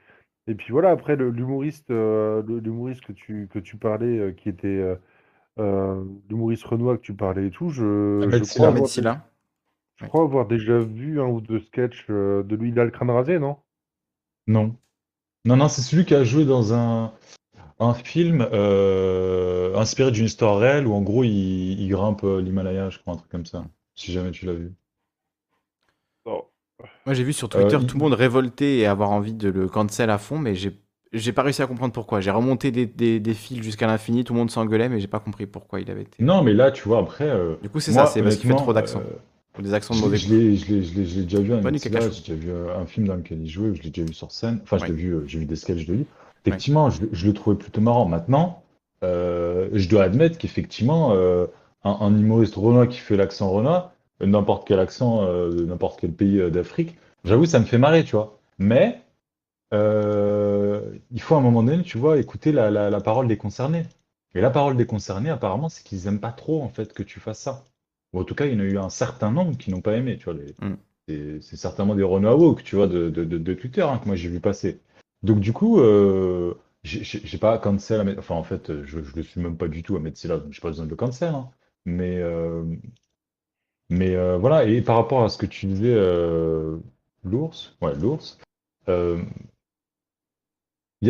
Et 0.47 0.55
puis 0.55 0.73
voilà, 0.73 0.91
après 0.91 1.15
le- 1.15 1.31
l'humoriste 1.31 1.91
euh, 1.91 2.43
le- 2.43 2.59
l'humoriste 2.59 3.01
que 3.05 3.13
tu, 3.13 3.47
que 3.51 3.59
tu 3.59 3.77
parlais, 3.77 4.19
euh, 4.19 4.33
qui 4.33 4.49
était 4.49 4.67
euh, 4.67 4.95
euh, 5.59 6.03
l'humoriste 6.29 6.65
Renoir 6.65 6.97
que 6.97 7.01
tu 7.03 7.15
parlais 7.15 7.47
et 7.47 7.51
tout, 7.51 7.69
je, 7.69 8.29
Ahmed 8.29 8.31
je 8.31 8.45
Silla. 8.45 8.67
crois 8.67 8.69
Ahmed 8.69 8.85
avoir, 8.85 8.87
Silla. 8.87 9.29
je 9.95 10.05
crois 10.05 10.23
avoir 10.23 10.47
déjà 10.47 10.79
vu 10.79 11.21
un 11.21 11.27
ou 11.27 11.39
deux 11.39 11.61
sketchs 11.61 12.07
euh, 12.09 12.43
de 12.43 12.57
lui, 12.57 12.71
il 12.71 12.79
a 12.79 12.83
le 12.83 12.91
crâne 12.91 13.09
rasé, 13.11 13.39
non? 13.39 13.57
Non. 14.47 14.75
Non, 15.45 15.57
non, 15.57 15.69
c'est 15.69 15.81
celui 15.81 16.05
qui 16.05 16.15
a 16.15 16.23
joué 16.23 16.45
dans 16.45 16.73
un, 16.73 17.13
un 17.81 17.93
film 17.93 18.47
euh, 18.53 19.75
inspiré 19.75 20.11
d'une 20.11 20.25
histoire 20.25 20.57
réelle 20.59 20.87
où 20.87 20.93
en 20.93 21.01
gros 21.01 21.23
il, 21.23 21.81
il 21.81 21.89
grimpe 21.89 22.23
euh, 22.23 22.41
l'Himalaya, 22.41 22.89
je 22.89 22.99
crois, 22.99 23.13
un 23.15 23.17
truc 23.17 23.29
comme 23.31 23.45
ça. 23.45 23.65
Si 23.95 24.11
jamais 24.13 24.31
tu 24.31 24.45
l'as 24.45 24.53
vu. 24.53 24.71
Non. 26.25 26.43
Moi, 27.05 27.13
j'ai 27.15 27.23
vu 27.23 27.33
sur 27.33 27.49
Twitter 27.49 27.75
Euh, 27.75 27.79
il- 27.81 27.87
tout 27.87 27.97
le 27.97 28.03
monde 28.03 28.13
révolté 28.13 28.79
et 28.79 28.85
avoir 28.85 29.09
envie 29.11 29.33
de 29.33 29.49
le 29.49 29.67
cancel 29.67 30.09
à 30.09 30.17
fond, 30.17 30.37
mais 30.39 30.55
j'ai 30.55 30.77
j'ai 31.13 31.33
pas 31.33 31.41
réussi 31.43 31.61
à 31.61 31.67
comprendre 31.67 31.91
pourquoi. 31.91 32.21
J'ai 32.21 32.31
remonté 32.31 32.71
des, 32.71 32.85
des, 32.85 33.19
des 33.19 33.33
fils 33.33 33.61
jusqu'à 33.61 33.85
l'infini, 33.85 34.23
tout 34.23 34.31
le 34.31 34.39
monde 34.39 34.49
s'engueulait, 34.49 34.87
mais 34.87 35.01
j'ai 35.01 35.07
pas 35.09 35.19
compris 35.19 35.45
pourquoi 35.45 35.81
il 35.81 35.91
avait 35.91 36.03
été. 36.03 36.23
Non, 36.23 36.41
mais 36.41 36.53
là, 36.53 36.71
tu 36.71 36.87
vois, 36.87 36.99
après, 36.99 37.27
euh, 37.27 37.55
Du 37.61 37.67
coup, 37.67 37.81
c'est 37.81 37.91
ça, 37.91 38.05
c'est 38.05 38.23
parce 38.23 38.37
qu'il 38.37 38.49
fait 38.49 38.55
trop 38.55 38.71
d'accents. 38.71 39.01
euh, 39.01 39.59
Ou 39.59 39.61
des 39.61 39.73
accents 39.73 39.93
de 39.93 39.99
mauvais 39.99 40.15
je 40.15 40.33
l'ai 40.33 40.55
je 40.55 40.71
l'ai- 40.73 40.81
je 40.83 40.95
l'ai- 40.95 41.05
je 41.05 41.15
l'ai 41.19 41.23
déjà 41.25 41.41
vu 41.41 41.53
à 41.53 41.57
Pas 41.57 41.69
du 41.71 41.79
Silla, 41.79 41.99
cacacho. 41.99 42.13
j'ai 42.13 42.21
déjà 42.35 42.45
vu 42.45 42.49
euh, 42.51 42.77
un 42.79 42.85
film 42.85 43.07
dans 43.07 43.15
lequel 43.15 43.41
il 43.41 43.49
jouait, 43.49 43.75
je 43.75 43.81
l'ai 43.83 43.89
déjà 43.89 44.07
vu 44.07 44.13
sur 44.13 44.31
scène. 44.31 44.61
Enfin, 44.63 44.77
je 44.77 44.85
l'ai 44.85 44.91
Ouais. 44.91 44.97
vu, 44.97 45.13
euh, 45.15 45.23
j'ai 45.27 45.39
vu 45.39 45.45
des 45.45 45.57
sketchs 45.57 45.85
de 45.85 45.93
lui. 45.95 46.05
Effectivement, 46.45 46.89
je, 46.89 47.03
je 47.11 47.27
le 47.27 47.33
trouvais 47.33 47.55
plutôt 47.57 47.81
marrant. 47.81 48.05
Maintenant, 48.05 48.63
euh, 49.03 49.69
je 49.73 49.87
dois 49.89 50.03
admettre 50.03 50.37
qu'effectivement, 50.37 51.13
euh, 51.13 51.45
un, 51.83 51.97
un 52.01 52.17
humoriste 52.17 52.55
renois 52.55 52.87
qui 52.87 52.97
fait 52.99 53.15
l'accent 53.17 53.49
renois, 53.51 53.93
n'importe 54.21 54.67
quel 54.67 54.79
accent 54.79 55.23
euh, 55.23 55.49
de 55.51 55.65
n'importe 55.65 55.99
quel 55.99 56.11
pays 56.11 56.49
d'Afrique, 56.51 56.97
j'avoue, 57.25 57.45
ça 57.45 57.59
me 57.59 57.65
fait 57.65 57.77
marrer, 57.77 58.03
tu 58.03 58.15
vois. 58.15 58.37
Mais 58.59 59.01
il 61.11 61.21
faut 61.21 61.35
à 61.35 61.37
un 61.37 61.41
moment 61.41 61.63
donné, 61.63 61.83
tu 61.83 61.97
vois, 61.97 62.17
écouter 62.17 62.51
la, 62.51 62.69
la, 62.71 62.89
la 62.89 63.01
parole 63.01 63.27
des 63.27 63.37
concernés. 63.37 63.85
Et 64.33 64.41
la 64.41 64.49
parole 64.49 64.77
des 64.77 64.85
concernés, 64.85 65.29
apparemment, 65.29 65.69
c'est 65.69 65.83
qu'ils 65.83 66.07
aiment 66.07 66.19
pas 66.19 66.31
trop, 66.31 66.61
en 66.63 66.69
fait, 66.69 66.93
que 66.93 67.03
tu 67.03 67.19
fasses 67.19 67.39
ça. 67.41 67.65
Ou 68.13 68.19
en 68.21 68.23
tout 68.23 68.35
cas, 68.35 68.45
il 68.45 68.53
y 68.53 68.55
en 68.55 68.59
a 68.59 68.63
eu 68.63 68.77
un 68.77 68.89
certain 68.89 69.31
nombre 69.31 69.57
qui 69.57 69.71
n'ont 69.71 69.81
pas 69.81 69.95
aimé, 69.95 70.17
tu 70.17 70.25
vois. 70.25 70.33
les- 70.35 70.55
Mm. 70.61 70.75
c'est 71.41 71.57
certainement 71.57 71.95
des 71.95 72.03
Renois 72.03 72.35
woke, 72.35 72.63
tu 72.63 72.75
vois, 72.77 72.87
de, 72.87 73.09
de, 73.09 73.25
de, 73.25 73.37
de 73.37 73.53
Twitter, 73.53 73.81
hein, 73.81 73.99
que 74.01 74.07
moi 74.07 74.15
j'ai 74.15 74.29
vu 74.29 74.39
passer. 74.39 74.79
Donc 75.23 75.39
du 75.39 75.53
coup, 75.53 75.79
euh, 75.79 76.55
j'ai 76.83 77.37
pas 77.37 77.57
à 77.99 78.03
mettre, 78.03 78.19
enfin 78.19 78.35
en 78.35 78.43
fait, 78.43 78.83
je, 78.85 79.01
je 79.03 79.15
le 79.15 79.23
suis 79.23 79.41
même 79.41 79.57
pas 79.57 79.67
du 79.67 79.83
tout 79.83 79.95
à 79.95 79.99
mettre 79.99 80.19
là, 80.27 80.37
donc 80.39 80.51
j'ai 80.51 80.61
pas 80.61 80.69
besoin 80.69 80.85
de 80.85 80.89
le 80.89 80.95
cancel, 80.95 81.33
hein. 81.35 81.49
Mais, 81.85 82.19
euh, 82.19 82.63
mais 83.89 84.15
euh, 84.15 84.37
voilà, 84.37 84.63
et 84.65 84.81
par 84.81 84.95
rapport 84.97 85.23
à 85.23 85.29
ce 85.29 85.37
que 85.37 85.45
tu 85.45 85.65
disais, 85.67 85.93
euh, 85.93 86.77
l'ours, 87.23 87.75
ouais, 87.81 87.93
l'ours, 87.95 88.37
euh, 88.89 89.21
il 91.01 91.09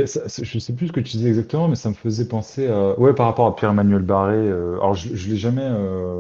sais 0.60 0.74
plus 0.74 0.88
ce 0.88 0.92
que 0.94 1.00
tu 1.02 1.18
disais 1.18 1.30
exactement, 1.30 1.68
mais 1.68 1.76
ça 1.76 1.90
me 1.90 1.94
faisait 1.94 2.28
penser 2.28 2.68
à, 2.68 2.98
ouais, 3.00 3.14
par 3.14 3.26
rapport 3.28 3.48
à 3.48 3.56
Pierre-Emmanuel 3.56 4.02
Barré, 4.04 4.48
alors 4.48 4.94
je, 4.94 5.16
je 5.16 5.30
l'ai 5.30 5.36
jamais 5.38 5.68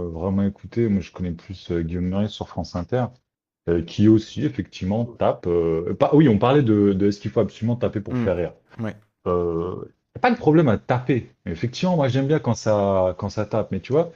vraiment 0.09 0.43
écouté, 0.43 0.89
moi 0.89 1.01
je 1.01 1.11
connais 1.11 1.31
plus 1.31 1.71
Guillaume 1.71 2.05
Meurice 2.05 2.31
sur 2.31 2.47
France 2.49 2.75
Inter 2.75 3.05
euh, 3.69 3.81
qui 3.83 4.07
aussi 4.07 4.45
effectivement 4.45 5.05
tape. 5.05 5.47
euh, 5.47 5.93
pas, 5.95 6.11
oui, 6.15 6.27
on 6.29 6.37
parlait 6.37 6.63
de, 6.63 6.93
de 6.93 7.07
est-ce 7.07 7.19
qu'il 7.19 7.31
faut 7.31 7.39
absolument 7.41 7.75
taper 7.75 7.99
pour 8.01 8.13
Mm. 8.15 8.23
faire 8.25 8.35
rire. 8.37 8.53
Ouais. 8.79 8.95
Euh, 9.27 9.75
pas 10.21 10.31
de 10.31 10.37
problème 10.37 10.67
à 10.69 10.77
taper. 10.77 11.31
Effectivement, 11.45 11.95
moi 11.95 12.07
j'aime 12.07 12.27
bien 12.27 12.39
quand 12.39 12.55
ça, 12.55 13.15
quand 13.19 13.29
ça 13.29 13.45
tape. 13.45 13.71
Mais 13.71 13.79
tu 13.79 13.93
vois, 13.93 14.11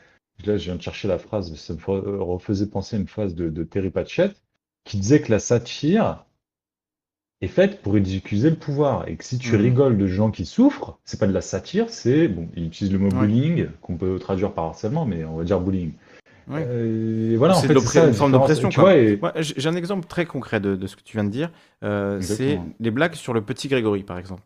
là 0.46 0.58
je 0.58 0.66
viens 0.66 0.76
de 0.76 0.82
chercher 0.82 1.08
la 1.08 1.18
phrase, 1.20 1.56
ça 1.56 1.74
me 1.74 1.80
re- 1.80 2.18
refaisait 2.20 2.68
penser 2.68 2.96
à 2.98 3.00
une 3.00 3.08
phrase 3.08 3.36
de, 3.36 3.50
de 3.50 3.64
Terry 3.64 3.90
Pratchett 3.92 4.36
qui 4.86 4.98
disait 4.98 5.22
que 5.22 5.32
la 5.32 5.40
satire 5.40 6.26
est 7.42 7.48
faite 7.48 7.82
pour 7.82 7.96
excuser 7.98 8.50
le 8.50 8.56
pouvoir. 8.56 9.08
Et 9.08 9.16
que 9.18 9.24
si 9.24 9.38
tu 9.38 9.56
Mhm. 9.56 9.62
rigoles 9.62 9.98
de 9.98 10.08
gens 10.08 10.32
qui 10.32 10.46
souffrent, 10.46 10.98
c'est 11.06 11.20
pas 11.20 11.28
de 11.28 11.34
la 11.34 11.42
satire, 11.42 11.90
c'est, 11.90 12.28
bon, 12.28 12.48
il 12.56 12.66
utilise 12.66 12.92
le 12.94 13.00
mot 13.00 13.10
Ouais. 13.10 13.28
bullying, 13.28 13.68
qu'on 13.82 13.98
peut 13.98 14.20
traduire 14.20 14.54
par 14.54 14.66
harcèlement, 14.66 15.06
mais 15.06 15.24
on 15.26 15.38
va 15.38 15.44
dire 15.44 15.60
bullying. 15.60 15.94
Ouais. 16.48 16.66
Euh, 16.68 17.34
et 17.34 17.36
voilà, 17.38 17.56
en 17.56 17.58
C'est 17.58 17.68
fait, 17.68 17.74
de 17.74 17.80
une 17.80 18.14
forme 18.14 18.32
et- 18.98 19.18
Moi, 19.18 19.34
j'ai 19.36 19.68
un 19.70 19.76
exemple 19.76 20.06
très 20.08 20.26
concret 20.26 20.60
de, 20.60 20.76
de 20.76 20.88
ce 20.88 20.96
que 20.96 21.02
tu 21.04 21.18
viens 21.18 21.24
de 21.24 21.30
dire. 21.30 21.50
Euh, 21.84 22.22
c'est 22.22 22.60
les 22.80 22.92
blagues 22.92 23.16
sur 23.16 23.34
le 23.34 23.42
petit 23.42 23.68
Grégory, 23.68 24.04
par 24.04 24.18
exemple. 24.20 24.44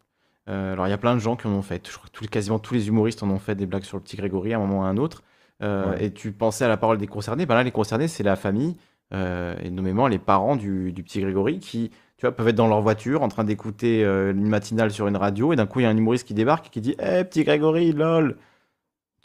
Euh, 0.50 0.74
alors, 0.74 0.88
il 0.88 0.90
y 0.90 0.94
a 0.94 0.98
plein 0.98 1.14
de 1.14 1.20
gens 1.20 1.36
qui 1.36 1.48
en 1.48 1.52
ont 1.52 1.62
fait. 1.62 1.88
Je 1.88 1.94
crois 1.96 2.08
que 2.08 2.12
tous 2.12 2.24
les- 2.24 2.30
quasiment 2.30 2.58
tous 2.60 2.74
les 2.74 2.88
humoristes 2.88 3.22
en 3.24 3.30
ont 3.30 3.38
fait 3.40 3.56
des 3.56 3.66
blagues 3.66 3.84
sur 3.84 3.98
le 3.98 4.04
petit 4.04 4.18
Grégory 4.18 4.54
à 4.54 4.58
un 4.58 4.60
moment 4.60 4.80
ou 4.80 4.84
à 4.84 4.88
un 4.88 4.98
autre. 4.98 5.24
Euh, 5.62 5.92
Ouais. 5.92 6.06
Et 6.06 6.12
tu 6.14 6.32
pensais 6.32 6.64
à 6.66 6.70
la 6.70 6.78
parole 6.78 6.98
des 6.98 7.08
concernés. 7.08 7.46
Ben 7.46 7.56
là, 7.56 7.64
les 7.64 7.72
concernés, 7.72 8.08
c'est 8.08 8.24
la 8.24 8.36
famille, 8.38 8.78
euh, 9.14 9.56
et 9.62 9.70
nommément 9.70 10.08
les 10.08 10.20
parents 10.20 10.56
du, 10.56 10.92
du 10.94 11.04
petit 11.04 11.20
Grégory, 11.22 11.60
qui 11.60 11.90
tu 12.18 12.26
vois, 12.26 12.32
peuvent 12.34 12.48
être 12.48 12.56
dans 12.56 12.68
leur 12.68 12.82
voiture 12.82 13.22
en 13.24 13.28
train 13.28 13.44
d'écouter 13.44 14.04
euh, 14.04 14.32
une 14.32 14.48
matinale 14.48 14.92
sur 14.92 15.08
une 15.08 15.18
radio, 15.18 15.52
et 15.54 15.56
d'un 15.56 15.66
coup, 15.66 15.80
il 15.82 15.84
y 15.84 15.86
a 15.86 15.90
un 15.90 15.96
humoriste 15.98 16.28
qui 16.28 16.34
débarque 16.34 16.68
et 16.68 16.70
qui 16.70 16.82
dit 16.82 16.96
Eh, 17.00 17.24
petit 17.26 17.44
Grégory, 17.44 17.92
lol 17.92 18.38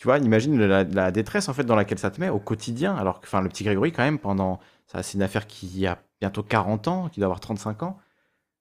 tu 0.04 0.08
vois, 0.08 0.18
imagine 0.18 0.60
la, 0.62 0.84
la 0.84 1.10
détresse 1.10 1.48
en 1.48 1.54
fait 1.54 1.64
dans 1.64 1.74
laquelle 1.76 1.98
ça 1.98 2.10
te 2.10 2.20
met 2.20 2.28
au 2.28 2.38
quotidien. 2.38 2.94
Alors 2.94 3.20
que, 3.22 3.26
enfin, 3.26 3.40
le 3.40 3.48
petit 3.48 3.64
Grégory, 3.64 3.90
quand 3.90 4.02
même, 4.02 4.18
pendant. 4.18 4.60
Ça, 4.86 5.02
c'est 5.02 5.14
une 5.16 5.22
affaire 5.22 5.46
qui 5.46 5.86
a 5.86 6.02
bientôt 6.20 6.42
40 6.42 6.88
ans, 6.88 7.08
qui 7.08 7.20
doit 7.20 7.24
avoir 7.26 7.40
35 7.40 7.82
ans. 7.82 7.96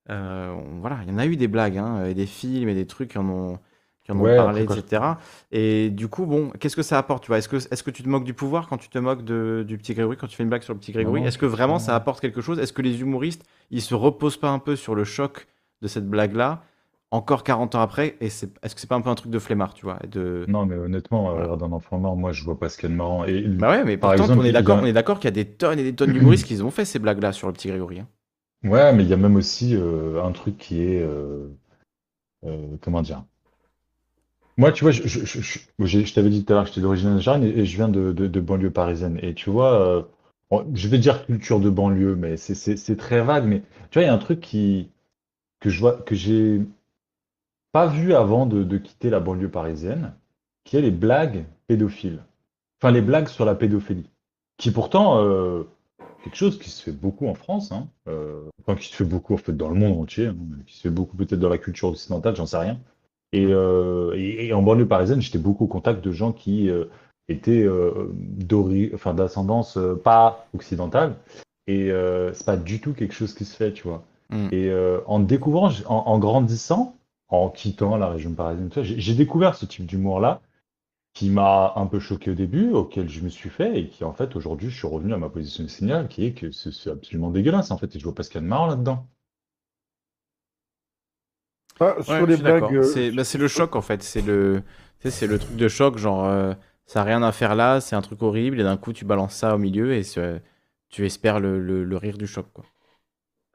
Euh, 0.10 0.52
on- 0.54 0.80
voilà, 0.80 1.00
il 1.04 1.10
y 1.10 1.14
en 1.14 1.18
a 1.18 1.26
eu 1.26 1.36
des 1.38 1.48
blagues, 1.50 1.78
hein, 1.78 2.06
et 2.06 2.14
des 2.14 2.26
films 2.26 2.70
et 2.70 2.76
des 2.76 2.88
trucs 2.88 3.12
qui 3.12 3.18
en 3.18 3.30
ont, 3.30 3.60
qui 4.04 4.12
en 4.14 4.20
ont 4.20 4.28
Ouais, 4.28 4.30
parlé, 4.30 4.64
etc. 4.64 5.20
Et 5.52 5.90
du 5.90 6.08
coup, 6.10 6.26
bon, 6.26 6.52
qu'est-ce 6.60 6.76
que 6.78 6.84
ça 6.84 6.98
apporte, 6.98 7.24
tu 7.24 7.28
vois? 7.30 7.40
Est-ce 7.40 7.50
que, 7.50 7.58
est-ce 7.58 7.84
que 7.84 7.92
tu 7.92 8.04
te 8.04 8.10
moques 8.10 8.26
du 8.26 8.34
pouvoir 8.34 8.70
quand 8.70 8.78
tu 8.78 8.90
te 8.90 8.98
moques 9.00 9.26
de, 9.26 9.66
du 9.68 9.78
petit 9.78 9.94
Grégory, 9.94 10.18
quand 10.18 10.28
tu 10.28 10.36
fais 10.38 10.44
une 10.44 10.50
blague 10.50 10.64
sur 10.64 10.74
le 10.74 10.80
petit 10.80 10.94
Grégory? 10.94 11.24
Est-ce 11.24 11.38
que 11.38 11.46
vraiment 11.46 11.80
ça 11.80 11.96
apporte 11.96 12.22
quelque 12.22 12.42
chose? 12.42 12.60
Est-ce 12.60 12.74
que 12.74 12.82
les 12.82 13.02
humoristes, 13.02 13.44
ils 13.72 13.82
se 13.82 13.96
reposent 13.96 14.38
pas 14.38 14.50
un 14.50 14.60
peu 14.60 14.76
sur 14.78 14.96
le 14.96 15.04
choc 15.06 15.48
de 15.82 15.88
cette 15.88 16.08
blague-là, 16.10 16.64
encore 17.14 17.44
40 17.44 17.76
ans 17.76 17.82
après, 17.82 18.18
et 18.22 18.30
c'est, 18.30 18.52
est-ce 18.64 18.76
que 18.76 18.82
c'est 18.82 18.88
pas 18.88 18.96
un 18.96 19.02
peu 19.02 19.10
un 19.10 19.16
truc 19.16 19.32
de 19.32 19.40
flemmard, 19.40 19.74
tu 19.74 19.86
vois, 19.86 20.00
de... 20.08 20.48
Non, 20.48 20.66
mais 20.66 20.76
honnêtement, 20.78 21.32
Voilà. 21.34 21.50
un 21.52 21.72
enfant 21.74 22.00
mort, 22.00 22.16
moi 22.16 22.32
je 22.32 22.44
vois 22.46 22.58
pas 22.58 22.70
ce 22.70 22.78
qu'il 22.78 22.88
y 22.90 22.92
a 22.92 22.94
de 22.94 22.98
marrant. 22.98 23.26
Et 23.26 23.46
Bah 23.60 23.70
ouais, 23.72 23.84
mais 23.84 23.98
par 23.98 24.12
pourtant, 24.12 24.14
exemple, 24.14 24.40
on 24.40 24.44
est 24.44 24.52
d'accord, 24.52 24.80
on 24.82 24.86
est 24.86 24.94
d'accord 24.94 25.20
qu'il 25.20 25.26
y 25.28 25.28
a 25.28 25.32
des 25.32 25.46
tonnes 25.46 25.80
et 25.80 25.84
des 25.84 25.96
tonnes 25.96 26.12
d'humoristes 26.14 26.46
qui 26.46 26.62
ont 26.62 26.72
fait 26.72 26.86
ces 26.86 27.00
blagues-là 27.00 27.32
sur 27.34 27.48
le 27.48 27.54
petit 27.54 27.68
Grégory. 27.70 28.00
hein. 28.00 28.08
Ouais, 28.64 28.92
mais 28.94 29.04
il 29.04 29.10
y 29.10 29.14
a 29.14 29.18
même 29.18 29.36
aussi 29.36 29.76
euh, 29.76 30.24
un 30.24 30.32
truc 30.32 30.58
qui 30.58 30.82
est. 30.82 31.02
euh, 31.02 31.48
euh, 32.46 32.78
comment 32.82 33.02
dire? 33.04 33.26
Moi, 34.58 34.72
tu 34.72 34.84
vois, 34.84 34.92
je, 34.92 35.08
je, 35.08 35.26
je, 35.26 35.42
je- 35.42 35.60
j'ai- 35.80 36.06
je 36.06 36.14
t'avais 36.14 36.30
dit 36.30 36.46
tout 36.46 36.54
à 36.54 36.56
l'heure 36.56 36.64
que 36.66 36.70
j'étais 36.70 36.82
d'origine 36.82 37.10
algérienne 37.10 37.44
et, 37.44 37.60
et 37.62 37.66
je 37.66 37.76
viens 37.76 37.90
de, 37.90 38.12
de, 38.14 38.28
de 38.28 38.40
banlieue 38.40 38.72
parisienne. 38.72 39.20
Et 39.22 39.34
tu 39.34 39.50
vois, 39.50 39.74
euh, 39.82 40.04
bon, 40.52 40.66
je 40.76 40.88
vais 40.88 41.00
dire 41.00 41.26
culture 41.26 41.60
de 41.60 41.70
banlieue, 41.70 42.16
mais 42.16 42.38
c'est 42.38 42.96
très 42.98 43.22
vague. 43.24 43.46
Mais 43.46 43.62
tu 43.90 43.96
vois, 44.00 44.04
il 44.04 44.06
y 44.06 44.10
a 44.10 44.14
un 44.14 44.18
truc 44.20 44.40
qui, 44.42 44.90
que 45.62 45.70
je 45.70 45.80
vois, 45.80 45.94
que 46.04 46.16
j'ai 46.16 46.62
pas 47.74 47.88
vu 47.88 48.14
avant 48.14 48.46
de, 48.46 48.64
de 48.64 48.78
quitter 48.78 49.10
la 49.10 49.20
banlieue 49.20 49.50
parisienne, 49.50 50.14
qui 50.64 50.78
est 50.78 50.82
les 50.82 50.92
blagues 50.92 51.44
pédophiles. 51.68 52.24
Enfin, 52.80 52.92
les 52.92 53.02
blagues 53.02 53.28
sur 53.28 53.46
la 53.46 53.56
pédophilie. 53.56 54.10
Qui 54.58 54.72
pourtant, 54.72 55.18
euh, 55.18 55.64
quelque 56.24 56.38
chose 56.38 56.60
qui 56.60 56.70
se 56.70 56.84
fait 56.84 56.92
beaucoup 56.92 57.28
en 57.28 57.34
France, 57.34 57.72
hein, 57.72 57.88
euh, 58.08 58.44
enfin 58.62 58.76
qui 58.80 58.88
se 58.88 58.96
fait 58.96 59.04
beaucoup 59.04 59.34
en 59.34 59.38
fait 59.38 59.58
dans 59.58 59.70
le 59.70 59.76
monde 59.76 60.00
entier, 60.00 60.28
hein, 60.28 60.36
qui 60.68 60.78
se 60.78 60.82
fait 60.82 60.92
beaucoup 60.92 61.18
peut-être 61.18 61.40
dans 61.40 61.50
la 61.50 61.58
culture 61.58 61.90
occidentale, 61.90 62.36
j'en 62.36 62.46
sais 62.46 62.58
rien. 62.58 62.80
Et, 63.32 63.48
euh, 63.50 64.14
et, 64.16 64.48
et 64.48 64.54
en 64.54 64.62
banlieue 64.62 64.88
parisienne, 64.88 65.22
j'étais 65.22 65.40
beaucoup 65.40 65.64
au 65.66 65.68
contact 65.68 66.06
de 66.06 66.12
gens 66.12 66.32
qui 66.32 66.70
étaient 67.28 67.68
enfin, 68.94 69.16
d'ascendance 69.16 69.80
pas 70.04 70.46
occidentale, 70.54 71.16
et 71.66 71.90
c'est 72.34 72.46
pas 72.46 72.58
du 72.58 72.80
tout 72.80 72.94
quelque 72.94 73.16
chose 73.16 73.34
qui 73.34 73.46
se 73.46 73.56
fait, 73.56 73.74
tu 73.74 73.88
vois. 73.88 74.04
Mm. 74.30 74.50
Et 74.52 74.72
en 75.08 75.20
découvrant, 75.20 75.72
en, 75.88 75.96
en 75.96 76.20
grandissant, 76.20 76.96
en 77.34 77.50
quittant 77.50 77.98
la 77.98 78.10
région 78.10 78.34
parisienne, 78.34 78.72
j'ai 78.84 79.16
découvert 79.16 79.56
ce 79.56 79.66
type 79.66 79.86
d'humour-là 79.88 80.42
qui 81.14 81.30
m'a 81.32 81.74
un 81.78 81.88
peu 81.88 82.00
choqué 82.00 82.32
au 82.32 82.36
début, 82.36 82.72
auquel 82.72 83.10
je 83.10 83.22
me 83.22 83.30
suis 83.30 83.50
fait, 83.50 83.80
et 83.80 83.88
qui 83.90 84.04
en 84.06 84.14
fait 84.14 84.36
aujourd'hui 84.36 84.70
je 84.70 84.78
suis 84.78 84.88
revenu 84.88 85.14
à 85.14 85.18
ma 85.18 85.30
position 85.30 85.64
initiale, 85.64 86.08
qui 86.10 86.26
est 86.26 86.34
que 86.34 86.52
c'est 86.52 86.90
absolument 86.92 87.32
dégueulasse 87.32 87.72
en 87.72 87.78
fait, 87.80 87.96
et 87.96 88.00
je 88.00 88.04
vois 88.06 88.16
pas 88.16 88.24
ce 88.24 88.30
qu'il 88.30 88.38
y 88.38 88.40
a 88.40 88.44
de 88.44 88.48
marrant 88.50 88.68
là-dedans. 88.68 89.08
Ah, 91.80 92.02
sur 92.04 92.26
les 92.26 92.38
blagues, 92.38 92.76
euh, 92.76 92.84
C'est 92.84 93.12
bah, 93.12 93.24
c'est 93.24 93.38
le 93.38 93.48
choc 93.48 93.76
en 93.76 93.82
fait. 93.82 94.04
C'est 94.04 94.22
le, 94.22 94.64
c'est 95.04 95.28
truc 95.28 95.56
de 95.58 95.68
choc, 95.68 95.98
genre 95.98 96.26
euh, 96.26 96.54
ça 96.86 97.00
n'a 97.00 97.06
rien 97.06 97.24
à 97.24 97.32
faire 97.32 97.56
là, 97.56 97.82
c'est 97.82 97.96
un 97.96 98.02
truc 98.02 98.22
horrible, 98.22 98.60
et 98.60 98.64
d'un 98.64 98.78
coup 98.78 98.94
tu 98.94 99.06
balances 99.06 99.36
ça 99.36 99.56
au 99.56 99.58
milieu 99.58 99.94
et 99.94 100.02
tu 100.90 101.06
espères 101.06 101.40
le, 101.40 101.60
le- 101.60 101.84
le 101.84 101.98
rire 101.98 102.18
du 102.18 102.28
choc. 102.28 102.46
Quoi. 102.54 102.66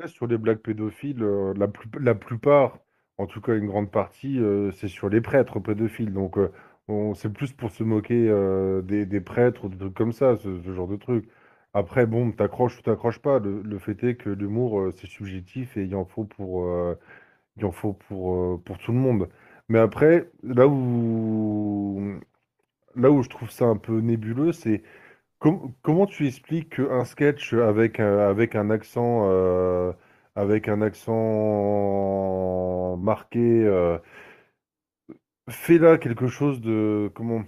sur 0.06 0.26
les 0.26 0.38
blagues 0.38 0.58
pédophiles, 0.58 1.22
euh, 1.22 1.54
la, 1.56 1.68
plus- 1.68 1.88
la 2.00 2.14
plupart, 2.16 2.78
en 3.18 3.26
tout 3.26 3.40
cas 3.40 3.54
une 3.56 3.66
grande 3.66 3.90
partie, 3.90 4.38
euh, 4.40 4.70
c'est 4.72 4.88
sur 4.88 5.08
les 5.08 5.20
prêtres 5.20 5.60
pédophiles. 5.60 6.12
Donc, 6.12 6.38
euh, 6.38 6.52
on, 6.88 7.14
c'est 7.14 7.30
plus 7.32 7.52
pour 7.52 7.70
se 7.70 7.84
moquer 7.84 8.28
euh, 8.28 8.82
des, 8.82 9.20
prêtres 9.20 9.64
ou 9.64 9.68
des 9.68 9.76
trucs 9.78 9.94
comme 9.94 10.12
ça, 10.12 10.36
ce, 10.36 10.62
genre 10.72 10.88
de 10.88 10.96
trucs. 10.96 11.28
Après, 11.74 12.06
bon, 12.06 12.32
t'accroches 12.32 12.78
ou 12.78 12.82
t'accroches 12.82 13.20
pas. 13.20 13.38
Le, 13.40 13.78
fait 13.78 14.02
est 14.04 14.16
que 14.16 14.30
l'humour, 14.30 14.80
euh, 14.80 14.92
c'est 14.92 15.06
subjectif 15.08 15.76
et 15.76 15.84
il 15.84 15.94
en 15.94 16.04
faut 16.04 16.24
pour, 16.24 16.66
il 17.56 17.64
en 17.64 17.72
faut 17.72 17.92
pour, 17.94 18.62
pour 18.62 18.78
tout 18.78 18.92
le 18.92 18.98
monde. 18.98 19.28
Mais 19.68 19.78
après, 19.78 20.30
là 20.42 20.66
où, 20.68 22.18
là 22.96 23.10
où 23.10 23.22
je 23.22 23.28
trouve 23.28 23.50
ça 23.50 23.66
un 23.66 23.76
peu 23.76 24.00
nébuleux, 24.00 24.52
c'est 24.52 24.82
Com- 25.40 25.72
comment 25.82 26.06
tu 26.06 26.26
expliques 26.26 26.76
qu'un 26.76 27.04
sketch 27.04 27.54
avec 27.54 28.00
avec 28.00 28.56
un 28.56 28.70
accent 28.70 29.28
avec 30.38 30.68
un 30.68 30.82
accent 30.82 31.14
marqué 32.98 33.38
euh, 33.40 33.98
fait 35.50 35.78
là 35.78 35.98
quelque 35.98 36.26
chose 36.28 36.60
de 36.60 37.10
comment 37.14 37.42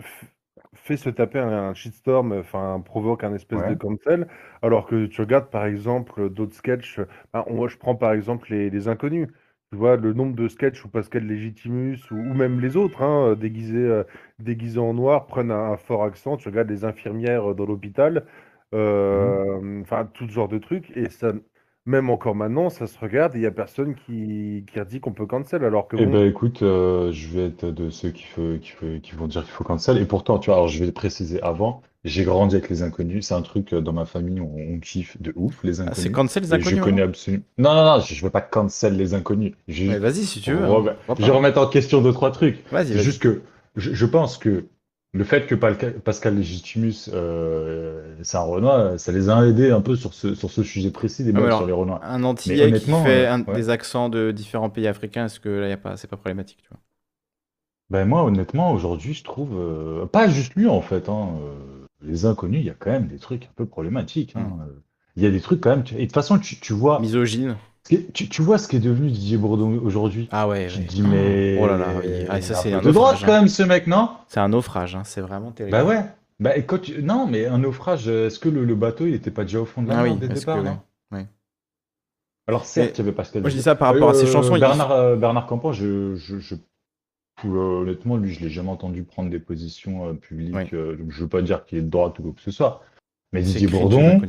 f- 0.00 0.26
fait 0.74 0.96
se 0.96 1.10
taper 1.10 1.38
un, 1.40 1.48
un 1.70 1.74
shitstorm, 1.74 2.32
enfin 2.32 2.82
provoque 2.84 3.24
un 3.24 3.34
espèce 3.34 3.64
de 3.66 3.74
cancel, 3.74 4.28
alors 4.62 4.86
que 4.86 5.06
tu 5.06 5.20
regardes 5.22 5.50
par 5.50 5.66
exemple 5.66 6.30
d'autres 6.30 6.54
sketchs, 6.56 7.00
on- 7.34 7.68
je 7.68 7.78
prends 7.78 7.96
par 7.96 8.12
exemple 8.12 8.50
les, 8.52 8.70
les 8.70 8.88
inconnus. 8.88 9.28
Tu 9.72 9.78
vois, 9.78 9.96
le 9.96 10.12
nombre 10.14 10.36
de 10.36 10.48
sketchs 10.48 10.84
où 10.84 10.88
Pascal 10.90 11.24
Légitimus 11.26 11.98
ou, 12.12 12.16
ou 12.16 12.34
même 12.34 12.60
les 12.60 12.76
autres, 12.76 13.02
hein, 13.02 13.36
déguisés, 13.36 13.78
euh, 13.78 14.04
déguisés 14.38 14.80
en 14.80 14.94
noir, 14.94 15.26
prennent 15.26 15.50
un, 15.52 15.72
un 15.72 15.76
fort 15.78 16.04
accent. 16.04 16.36
Tu 16.38 16.48
regardes 16.48 16.70
les 16.70 16.84
infirmières 16.84 17.54
dans 17.54 17.66
l'hôpital, 17.66 18.26
euh, 18.74 19.80
enfin, 19.82 20.06
tout 20.14 20.26
ce 20.28 20.32
genre 20.32 20.48
de 20.48 20.58
trucs. 20.58 20.90
Et 20.96 21.08
ça, 21.10 21.32
même 21.90 22.08
encore 22.08 22.34
maintenant, 22.34 22.70
ça 22.70 22.86
se 22.86 22.98
regarde 22.98 23.34
et 23.34 23.38
il 23.38 23.40
n'y 23.42 23.46
a 23.46 23.50
personne 23.50 23.94
qui, 23.94 24.64
qui 24.72 24.80
dit 24.88 25.00
qu'on 25.00 25.12
peut 25.12 25.26
cancel. 25.26 25.64
Alors 25.64 25.88
que 25.88 25.96
Eh 25.98 26.06
bon, 26.06 26.12
ben 26.12 26.26
écoute, 26.26 26.62
euh, 26.62 27.12
je 27.12 27.28
vais 27.28 27.46
être 27.46 27.66
de 27.66 27.90
ceux 27.90 28.10
qui, 28.10 28.24
qui, 29.02 29.12
vont 29.16 29.26
dire 29.26 29.42
qu'il 29.42 29.52
faut 29.52 29.64
cancel. 29.64 29.98
Et 29.98 30.06
pourtant, 30.06 30.38
tu 30.38 30.46
vois, 30.46 30.54
alors 30.56 30.68
je 30.68 30.82
vais 30.84 30.92
préciser 30.92 31.42
avant, 31.42 31.82
j'ai 32.04 32.24
grandi 32.24 32.54
avec 32.56 32.70
les 32.70 32.82
inconnus. 32.82 33.26
C'est 33.26 33.34
un 33.34 33.42
truc 33.42 33.72
euh, 33.74 33.80
dans 33.80 33.92
ma 33.92 34.06
famille, 34.06 34.40
on, 34.40 34.54
on 34.56 34.78
kiffe 34.78 35.20
de 35.20 35.32
ouf, 35.36 35.62
les 35.64 35.80
Ah, 35.80 35.92
c'est 35.92 36.08
inconnus. 36.08 36.12
cancel 36.12 36.42
les 36.44 36.54
Et 36.54 36.60
je 36.60 36.76
inconnus 36.76 36.80
connais 36.84 37.02
maintenant 37.02 37.10
absolument. 37.10 37.42
Non, 37.58 37.74
non, 37.74 37.84
non, 37.84 38.00
je 38.00 38.14
je 38.14 38.24
veux 38.24 38.30
pas 38.30 38.40
cancel 38.40 38.96
les 38.96 39.12
inconnus. 39.14 39.52
Vas-y 39.68 40.24
si 40.24 40.40
tu 40.40 40.52
veux. 40.54 40.64
hein. 40.64 40.96
je 41.18 41.26
pas. 41.26 41.32
remets 41.32 41.58
en 41.58 41.66
question 41.66 42.00
deux, 42.00 42.12
trois 42.12 42.30
trucs. 42.30 42.64
Vas-y, 42.70 42.98
juste 42.98 43.20
que 43.20 43.42
je, 43.76 43.92
je 43.92 44.06
pense 44.06 44.38
que 44.38 44.66
le 45.12 45.24
fait 45.24 45.46
que 45.46 45.54
Pascal 45.54 46.36
Légitimus, 46.36 47.10
euh, 47.12 48.14
c'est 48.22 48.36
un 48.36 48.42
Renoir, 48.42 48.98
ça 48.98 49.10
les 49.12 49.28
a 49.28 49.44
aidés 49.46 49.70
un 49.70 49.80
peu 49.80 49.96
sur 49.96 50.14
ce, 50.14 50.34
sur 50.34 50.50
ce 50.50 50.62
sujet 50.62 50.90
précis 50.90 51.24
des 51.24 51.32
Ah, 51.34 51.38
alors, 51.38 51.58
sur 51.58 51.66
les 51.66 51.72
Renois. 51.72 52.00
Un 52.04 52.22
Antillais 52.22 52.72
qui 52.72 52.90
fait 52.92 53.26
euh, 53.26 53.32
un- 53.32 53.42
ouais. 53.42 53.54
des 53.54 53.70
accents 53.70 54.08
de 54.08 54.30
différents 54.30 54.70
pays 54.70 54.86
africains, 54.86 55.24
est-ce 55.26 55.40
que 55.40 55.48
là 55.48 55.68
y 55.68 55.72
a 55.72 55.76
pas, 55.76 55.96
c'est 55.96 56.08
pas 56.08 56.16
problématique, 56.16 56.62
tu 56.62 56.68
vois? 56.68 56.78
Ben 57.90 58.04
moi, 58.06 58.22
honnêtement, 58.24 58.72
aujourd'hui, 58.72 59.14
je 59.14 59.24
trouve, 59.24 59.50
euh, 59.58 60.06
pas 60.06 60.28
juste 60.28 60.54
lui 60.54 60.68
en 60.68 60.80
fait, 60.80 61.08
hein, 61.08 61.30
euh, 61.42 61.86
les 62.02 62.24
inconnus, 62.24 62.60
il 62.60 62.66
y 62.66 62.70
a 62.70 62.74
quand 62.74 62.90
même 62.92 63.08
des 63.08 63.18
trucs 63.18 63.46
un 63.46 63.52
peu 63.56 63.66
problématiques. 63.66 64.36
hein, 64.36 64.58
euh. 64.62 64.80
Il 65.16 65.24
y 65.24 65.26
a 65.26 65.30
des 65.30 65.40
trucs 65.40 65.60
quand 65.60 65.70
même. 65.70 65.82
tu- 65.82 65.94
Et 65.96 65.98
de 65.98 66.04
toute 66.04 66.14
façon, 66.14 66.38
tu, 66.38 66.60
tu 66.60 66.72
vois, 66.72 67.00
Misogyne. 67.00 67.56
Tu, 67.88 68.28
tu 68.28 68.42
vois 68.42 68.58
ce 68.58 68.68
qui 68.68 68.76
est 68.76 68.80
devenu 68.80 69.08
Didier 69.10 69.36
Bourdon 69.36 69.80
aujourd'hui? 69.84 70.28
Ah 70.30 70.46
ouais. 70.48 70.68
Tu 70.68 70.78
ouais. 70.78 70.84
te 70.84 70.88
dis, 70.90 71.02
mais. 71.02 71.58
Oh 71.60 71.66
là 71.66 71.76
là, 71.76 71.86
oui. 71.98 72.26
Ah, 72.28 72.40
ça, 72.40 72.54
c'est 72.54 72.72
un 72.72 72.80
de 72.80 72.90
droite 72.90 73.12
naufrage, 73.14 73.26
quand 73.26 73.32
hein. 73.32 73.38
même, 73.40 73.48
ce 73.48 73.62
mec, 73.62 73.86
non? 73.86 74.10
C'est 74.28 74.40
un 74.40 74.48
naufrage, 74.48 74.94
hein, 74.96 75.02
c'est 75.04 75.20
vraiment 75.20 75.50
terrible. 75.50 75.76
Bah 75.76 75.84
ouais. 75.84 76.04
Bah, 76.38 76.56
et 76.56 76.64
quand 76.64 76.78
tu- 76.78 77.02
Non, 77.02 77.26
mais 77.26 77.46
un 77.46 77.58
naufrage, 77.58 78.08
est-ce 78.08 78.38
que 78.38 78.48
le, 78.48 78.64
le 78.64 78.74
bateau, 78.74 79.06
il 79.06 79.14
était 79.14 79.30
pas 79.30 79.42
déjà 79.44 79.60
au 79.60 79.64
fond 79.66 79.82
de 79.82 79.88
la 79.88 79.98
Ah 79.98 80.02
mer 80.04 80.12
oui, 80.12 80.18
dès 80.18 80.28
le 80.28 80.34
départ, 80.34 80.58
que, 80.58 80.62
non? 80.64 80.78
ouais. 81.12 81.26
Alors 82.46 82.64
certes, 82.64 82.96
il 82.96 82.98
y 82.98 83.02
avait 83.02 83.12
Pascal 83.12 83.42
Moi 83.42 83.50
je 83.50 83.56
dis 83.56 83.62
ça 83.62 83.74
par 83.76 83.92
rapport 83.92 84.10
à 84.10 84.14
ses 84.14 84.24
Euh, 84.26 84.32
chansons. 84.32 84.58
Bernard, 84.58 84.90
euh, 84.92 85.16
Bernard 85.16 85.46
Campan, 85.46 85.72
je, 85.72 86.16
je, 86.16 86.38
je- 86.38 86.54
euh, 87.44 87.48
honnêtement, 87.82 88.16
lui, 88.16 88.32
je 88.32 88.40
l'ai 88.40 88.50
jamais 88.50 88.70
entendu 88.70 89.02
prendre 89.04 89.30
des 89.30 89.38
positions 89.38 90.08
euh, 90.08 90.12
publiques. 90.14 90.74
Donc 90.74 91.10
je 91.10 91.20
veux 91.22 91.28
pas 91.28 91.42
dire 91.42 91.64
qu'il 91.64 91.78
est 91.78 91.82
de 91.82 91.88
droite 91.90 92.18
ou 92.18 92.22
quoi 92.22 92.32
que 92.32 92.40
ce 92.42 92.50
soit. 92.50 92.82
Mais 93.32 93.42
Didier 93.42 93.68
Bourdon. 93.68 94.20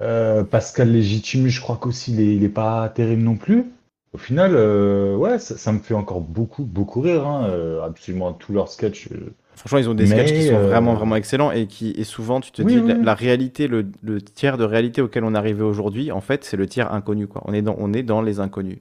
Euh, 0.00 0.44
Pascal 0.44 0.90
Légitimus, 0.90 1.50
je 1.50 1.60
crois 1.60 1.76
qu'aussi 1.76 2.12
il 2.12 2.20
est, 2.20 2.36
il 2.36 2.44
est 2.44 2.48
pas 2.48 2.88
terrible 2.88 3.22
non 3.22 3.36
plus. 3.36 3.66
Au 4.12 4.18
final, 4.18 4.52
euh, 4.54 5.14
ouais, 5.16 5.38
ça, 5.38 5.56
ça 5.56 5.70
me 5.72 5.78
fait 5.78 5.94
encore 5.94 6.20
beaucoup, 6.20 6.64
beaucoup 6.64 7.00
rire. 7.00 7.26
Hein, 7.26 7.46
euh, 7.48 7.82
absolument 7.82 8.32
tous 8.32 8.52
leurs 8.52 8.68
sketchs. 8.68 9.08
Franchement, 9.54 9.78
ils 9.78 9.88
ont 9.88 9.94
des 9.94 10.06
sketchs 10.06 10.32
qui 10.32 10.46
sont 10.48 10.58
vraiment, 10.58 10.94
vraiment 10.94 11.16
excellents 11.16 11.52
et 11.52 11.66
qui, 11.66 11.90
et 11.90 12.04
souvent, 12.04 12.40
tu 12.40 12.50
te 12.50 12.62
Oui, 12.62 12.74
dis, 12.74 12.80
oui, 12.80 12.94
la, 13.02 13.14
réalité, 13.14 13.68
le, 13.68 13.86
le 14.02 14.20
tiers 14.20 14.56
de 14.56 14.64
réalité 14.64 15.02
auquel 15.02 15.22
on 15.22 15.34
est 15.34 15.38
arrivé 15.38 15.62
aujourd'hui, 15.62 16.10
en 16.10 16.20
fait, 16.20 16.44
c'est 16.44 16.56
le 16.56 16.66
tiers 16.66 16.92
inconnu, 16.92 17.26
quoi. 17.26 17.42
On 17.44 17.52
est 17.52 17.62
dans, 17.62 17.76
on 17.78 17.92
est 17.92 18.02
dans 18.02 18.22
les 18.22 18.40
inconnus. 18.40 18.78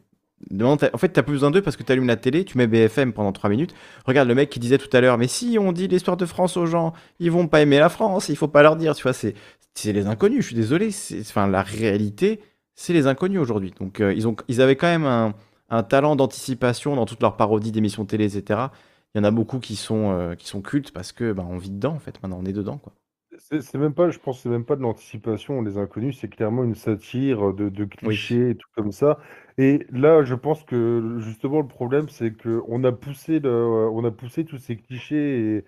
En 0.62 0.78
fait, 0.78 1.10
t'as 1.10 1.22
plus 1.22 1.34
besoin 1.34 1.52
d'eux 1.52 1.62
parce 1.62 1.76
que 1.76 1.84
tu 1.84 1.92
allumes 1.92 2.08
la 2.08 2.16
télé, 2.16 2.46
tu 2.46 2.58
mets 2.58 2.66
BFM 2.66 3.12
pendant 3.12 3.32
3 3.32 3.50
minutes. 3.50 3.74
Regarde 4.06 4.28
le 4.28 4.36
mec 4.36 4.50
qui 4.50 4.60
disait 4.60 4.78
tout 4.78 4.90
à 4.96 5.02
l'heure, 5.02 5.18
mais 5.18 5.28
si 5.28 5.58
on 5.60 5.74
dit 5.74 5.88
l'histoire 5.88 6.16
de 6.16 6.26
France 6.26 6.56
aux 6.56 6.66
gens, 6.66 6.94
ils 7.20 7.30
vont 7.30 7.48
pas 7.48 7.62
aimer 7.62 7.78
la 7.78 7.90
France, 7.90 8.30
il 8.30 8.38
faut 8.38 8.48
pas 8.48 8.64
leur 8.64 8.78
dire, 8.78 8.96
tu 8.96 9.04
vois, 9.04 9.14
c'est, 9.14 9.36
c'est 9.76 9.94
les 9.94 10.08
inconnus, 10.08 10.42
je 10.42 10.48
suis 10.48 10.56
désolé. 10.56 10.90
Enfin, 11.22 11.48
la 11.48 11.62
réalité, 11.64 12.42
c'est 12.76 12.94
les 12.94 13.08
inconnus 13.08 13.40
aujourd'hui. 13.40 13.72
Donc, 13.80 14.02
euh, 14.02 14.14
ils, 14.14 14.28
ont, 14.28 14.36
ils 14.48 14.62
avaient 14.62 14.76
quand 14.76 14.88
même 14.88 15.06
un, 15.06 15.34
un 15.70 15.84
talent 15.84 16.16
d'anticipation 16.16 16.96
dans 16.96 17.06
toutes 17.06 17.22
leurs 17.22 17.38
parodies 17.38 17.72
d'émissions 17.72 18.06
télé, 18.06 18.26
etc. 18.26 18.72
Il 19.16 19.20
y 19.20 19.22
en 19.22 19.24
a 19.24 19.32
beaucoup 19.32 19.60
qui 19.60 19.76
sont, 19.76 20.12
euh, 20.12 20.36
qui 20.36 20.48
sont 20.48 20.62
cultes 20.62 20.92
parce 20.92 21.12
que 21.12 21.34
bah, 21.34 21.46
on 21.50 21.58
vit 21.58 21.72
dedans, 21.72 21.94
en 21.96 22.00
fait. 22.00 22.22
Maintenant, 22.22 22.40
on 22.42 22.46
est 22.46 22.54
dedans, 22.54 22.78
quoi. 22.78 22.94
c'est 23.62 23.76
même 23.76 23.94
pas, 23.94 24.10
je 24.10 24.20
pense, 24.20 24.38
que 24.38 24.44
c'est 24.44 24.50
même 24.50 24.66
pas 24.66 24.76
de 24.76 24.82
l'anticipation. 24.82 25.62
Les 25.62 25.78
inconnus, 25.78 26.20
c'est 26.20 26.30
clairement 26.30 26.64
une 26.64 26.76
satire 26.76 27.54
de, 27.54 27.70
de 27.70 27.86
clichés 27.86 28.52
et 28.52 28.56
tout 28.56 28.68
comme 28.76 28.92
ça. 28.92 29.20
Et 29.58 29.86
là, 29.92 30.24
je 30.24 30.36
pense 30.36 30.64
que 30.64 31.18
justement 31.20 31.62
le 31.62 31.68
problème, 31.68 32.10
c'est 32.10 32.34
que 32.34 32.62
on 32.68 32.84
a 32.84 32.92
poussé 32.92 33.40
le, 33.40 33.50
on 33.92 34.04
a 34.06 34.12
poussé 34.12 34.46
tous 34.46 34.58
ces 34.58 34.78
clichés 34.78 35.66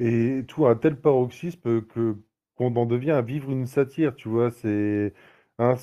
et, 0.00 0.38
et 0.40 0.44
tout 0.46 0.66
à 0.66 0.70
un 0.72 0.76
tel 0.76 1.00
paroxysme 1.00 1.82
que 1.82 2.16
qu'on 2.58 2.74
en 2.76 2.86
devient 2.86 3.12
à 3.12 3.22
vivre 3.22 3.50
une 3.50 3.66
satire. 3.66 4.14
Tu 4.16 4.28
vois, 4.28 4.50
c'est 4.50 5.14
Hein, 5.60 5.74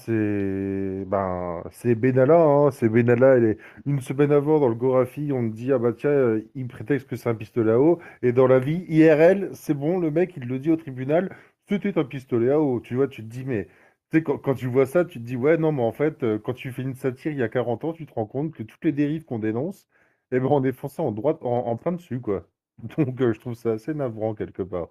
ben, 1.07 1.63
c'est 1.71 1.95
Benalla, 1.95 2.41
hein, 2.41 2.71
c'est 2.71 2.89
Benalla. 2.89 3.35
Elle 3.37 3.43
est 3.45 3.57
une 3.85 4.01
semaine 4.01 4.31
avant 4.31 4.59
dans 4.59 4.69
le 4.69 4.75
Gorafi, 4.75 5.31
on 5.33 5.49
te 5.49 5.55
dit 5.55 5.71
ah 5.73 5.77
bah 5.79 5.93
tiens, 5.93 6.09
euh, 6.11 6.49
il 6.55 6.67
prétexte 6.67 7.07
que 7.09 7.15
c'est 7.15 7.29
un 7.29 7.35
pistolet 7.35 7.71
à 7.71 7.79
eau. 7.79 7.99
Et 8.21 8.31
dans 8.31 8.47
la 8.47 8.59
vie 8.59 8.85
IRL, 8.87 9.49
c'est 9.53 9.73
bon, 9.73 9.99
le 9.99 10.11
mec 10.11 10.33
il 10.37 10.45
le 10.47 10.59
dit 10.59 10.71
au 10.71 10.77
tribunal, 10.77 11.35
c'était 11.67 11.97
un 11.97 12.03
pistolet 12.05 12.51
à 12.51 12.59
eau. 12.59 12.79
Tu 12.79 12.95
vois, 12.95 13.07
tu 13.07 13.21
te 13.23 13.27
dis 13.27 13.43
mais 13.45 13.67
Tu 14.11 14.17
sais, 14.17 14.23
quand, 14.23 14.37
quand 14.37 14.55
tu 14.55 14.67
vois 14.67 14.85
ça, 14.85 15.05
tu 15.05 15.19
te 15.19 15.25
dis, 15.25 15.35
ouais, 15.35 15.57
non, 15.57 15.71
mais 15.71 15.81
en 15.83 15.91
fait, 15.91 16.23
euh, 16.23 16.39
quand 16.39 16.53
tu 16.53 16.71
fais 16.71 16.81
une 16.83 16.95
satire 16.95 17.31
il 17.31 17.37
y 17.39 17.43
a 17.43 17.49
40 17.49 17.83
ans, 17.83 17.93
tu 17.93 18.05
te 18.05 18.13
rends 18.13 18.25
compte 18.25 18.53
que 18.53 18.63
toutes 18.63 18.83
les 18.85 18.91
dérives 18.91 19.25
qu'on 19.25 19.39
dénonce, 19.39 19.87
eh 20.31 20.39
ben, 20.39 20.47
on 20.47 20.63
est 20.63 20.71
foncé 20.71 21.01
en 21.01 21.11
droite, 21.11 21.39
en, 21.43 21.67
en 21.67 21.75
plein 21.77 21.91
dessus, 21.93 22.21
quoi. 22.21 22.47
Donc, 22.97 23.19
euh, 23.21 23.33
je 23.33 23.39
trouve 23.39 23.53
ça 23.55 23.71
assez 23.73 23.93
navrant 23.93 24.33
quelque 24.35 24.61
part. 24.63 24.89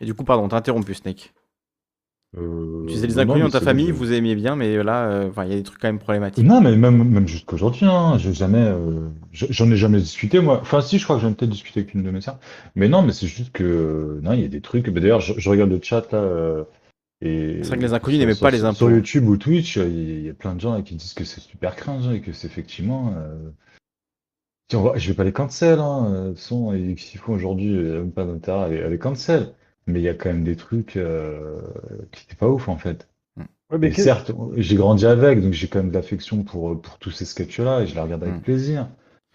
Et 0.00 0.04
du 0.04 0.14
coup, 0.14 0.24
pardon, 0.24 0.48
t'as 0.48 0.56
interrompu, 0.56 0.94
Snake. 0.94 1.32
Euh, 2.36 2.86
Tu 2.86 2.94
disais 2.94 3.06
les 3.08 3.18
inconnus 3.18 3.42
dans 3.44 3.50
ta 3.50 3.60
famille, 3.60 3.90
vous 3.90 4.12
aimiez 4.12 4.36
bien, 4.36 4.54
mais 4.54 4.82
là, 4.82 5.08
euh, 5.08 5.30
il 5.44 5.48
y 5.50 5.52
a 5.52 5.56
des 5.56 5.62
trucs 5.64 5.80
quand 5.80 5.88
même 5.88 5.98
problématiques. 5.98 6.44
Non, 6.46 6.60
mais 6.60 6.76
même, 6.76 7.02
même 7.02 7.26
jusqu'aujourd'hui, 7.26 7.86
hein, 7.86 8.18
j'ai 8.18 8.32
jamais, 8.32 8.64
euh, 8.64 9.08
j'en 9.32 9.70
ai 9.70 9.76
jamais 9.76 9.98
discuté, 9.98 10.40
moi. 10.40 10.60
Enfin, 10.60 10.80
si, 10.80 10.98
je 10.98 11.04
crois 11.04 11.16
que 11.16 11.22
j'en 11.22 11.30
ai 11.30 11.34
peut-être 11.34 11.50
discuté 11.50 11.80
avec 11.80 11.94
une 11.94 12.04
de 12.04 12.10
mes 12.10 12.20
sœurs. 12.20 12.38
Mais 12.76 12.88
non, 12.88 13.02
mais 13.02 13.12
c'est 13.12 13.26
juste 13.26 13.52
que, 13.52 14.20
non, 14.22 14.32
il 14.32 14.42
y 14.42 14.44
a 14.44 14.48
des 14.48 14.60
trucs. 14.60 14.88
D'ailleurs, 14.90 15.20
je, 15.20 15.34
je 15.38 15.50
regarde 15.50 15.70
le 15.70 15.80
chat, 15.82 16.12
là, 16.12 16.64
et 17.20 17.58
C'est 17.62 17.68
vrai 17.70 17.78
que 17.78 17.82
les 17.82 17.92
inconnus 17.92 18.20
n'aimaient 18.20 18.34
pas 18.36 18.50
les 18.50 18.64
impôts. 18.64 18.76
Sur 18.76 18.90
YouTube 18.90 19.28
ou 19.28 19.36
Twitch, 19.36 19.76
il 19.76 20.22
y, 20.22 20.28
a- 20.30 20.34
plein 20.34 20.54
de 20.54 20.60
gens 20.60 20.72
là, 20.74 20.82
qui 20.82 20.94
disent 20.94 21.14
que 21.14 21.24
c'est 21.24 21.40
super 21.40 21.74
cringe 21.74 22.08
et 22.14 22.20
que 22.20 22.32
c'est 22.32 22.46
effectivement, 22.46 23.12
tiens, 24.68 24.82
va- 24.82 24.96
je 24.96 25.08
vais 25.08 25.14
pas 25.14 25.24
les 25.24 25.32
cancel, 25.32 25.78
hein, 25.80 26.32
façon, 26.34 26.72
et 26.72 26.94
qu'ils 26.94 27.20
font 27.20 27.34
aujourd'hui, 27.34 27.72
même 27.72 28.12
pas 28.12 28.24
d'intérêt 28.24 28.82
à 28.82 28.88
les 28.88 28.98
cancel. 28.98 29.52
Mais 29.90 30.00
il 30.00 30.04
y 30.04 30.08
a 30.08 30.14
quand 30.14 30.30
même 30.30 30.44
des 30.44 30.56
trucs, 30.56 30.96
euh, 30.96 31.60
qui 32.12 32.24
étaient 32.24 32.36
pas 32.36 32.48
ouf, 32.48 32.68
en 32.68 32.76
fait. 32.78 33.08
Ouais, 33.70 33.78
mais 33.78 33.88
Et 33.88 33.92
qu'est- 33.92 34.02
certes, 34.02 34.32
j'ai 34.56 34.76
grandi 34.76 35.06
avec, 35.06 35.42
donc 35.42 35.52
j'ai 35.54 35.68
quand 35.68 35.80
même 35.80 35.90
de 35.90 35.94
l'affection 35.94 36.42
pour, 36.44 36.80
pour 36.80 36.98
tous 36.98 37.10
ces 37.10 37.24
sketchs-là 37.24 37.82
et 37.82 37.86
je 37.86 37.94
les 37.94 38.00
regarde 38.00 38.22
avec 38.22 38.36
Mm. 38.36 38.44
plaisir. 38.44 38.88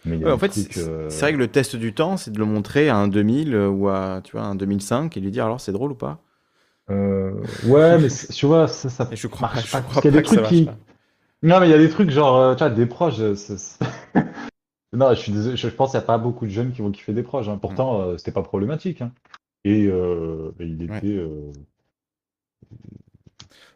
Mais 0.04 0.16
il 0.16 0.22
y 0.22 0.24
a 0.24 0.28
Ouais, 0.28 0.32
en 0.32 0.38
fait, 0.38 0.52
c'est 0.52 0.76
euh, 0.78 1.08
c'est 1.08 1.26
vrai 1.26 1.32
que 1.32 1.38
le 1.38 1.48
test 1.48 1.76
du 1.76 1.94
temps, 1.94 2.16
c'est 2.16 2.30
de 2.32 2.38
le 2.38 2.44
montrer 2.44 2.88
à 2.88 2.96
un 2.96 3.08
2000 3.08 3.54
euh, 3.54 3.68
ou 3.68 3.88
à, 3.88 4.20
tu 4.24 4.32
vois, 4.32 4.42
un 4.44 4.54
2005 4.54 5.16
et 5.16 5.20
lui 5.20 5.30
dire 5.30 5.44
alors 5.44 5.60
c'est 5.60 5.72
drôle 5.72 5.92
ou 5.92 5.94
pas? 5.94 6.20
Euh, 6.90 7.32
ouais, 7.62 7.98
mais 7.98 8.08
tu 8.32 8.46
vois, 8.46 8.68
ça, 8.68 8.88
ça 8.88 9.08
Et 9.12 9.16
je 9.16 9.26
crois, 9.26 9.50
marche 9.52 9.64
je 9.64 9.70
pas. 9.70 9.82
crois 9.82 9.86
Parce 9.86 10.00
qu'il 10.00 10.10
y 10.10 10.18
a 10.18 10.22
pas 10.22 10.22
que 10.22 10.28
ça 10.28 10.42
qui. 10.42 10.68
Non, 11.42 11.60
mais 11.60 11.68
il 11.68 11.72
y 11.72 11.74
a 11.74 11.78
des 11.78 11.90
trucs 11.90 12.10
genre, 12.10 12.36
euh, 12.38 12.54
tu 12.54 12.60
vois, 12.60 12.70
des 12.70 12.86
proches. 12.86 13.20
euh, 13.20 13.34
Non, 14.92 15.10
je 15.14 15.20
suis 15.20 15.32
désolé, 15.32 15.56
je 15.56 15.68
je 15.68 15.74
pense 15.74 15.90
qu'il 15.92 15.98
n'y 16.00 16.04
a 16.04 16.06
pas 16.06 16.18
beaucoup 16.18 16.44
de 16.46 16.50
jeunes 16.50 16.72
qui 16.72 16.82
vont 16.82 16.90
kiffer 16.90 17.12
des 17.12 17.22
proches. 17.22 17.48
hein. 17.48 17.58
Pourtant, 17.58 18.00
euh, 18.00 18.18
c'était 18.18 18.32
pas 18.32 18.42
problématique. 18.42 19.00
hein. 19.02 19.12
Et, 19.66 19.86
euh, 19.88 20.52
et 20.60 20.64
il 20.66 20.88
Ouais. 20.90 20.98
était. 20.98 21.06
euh, 21.08 21.50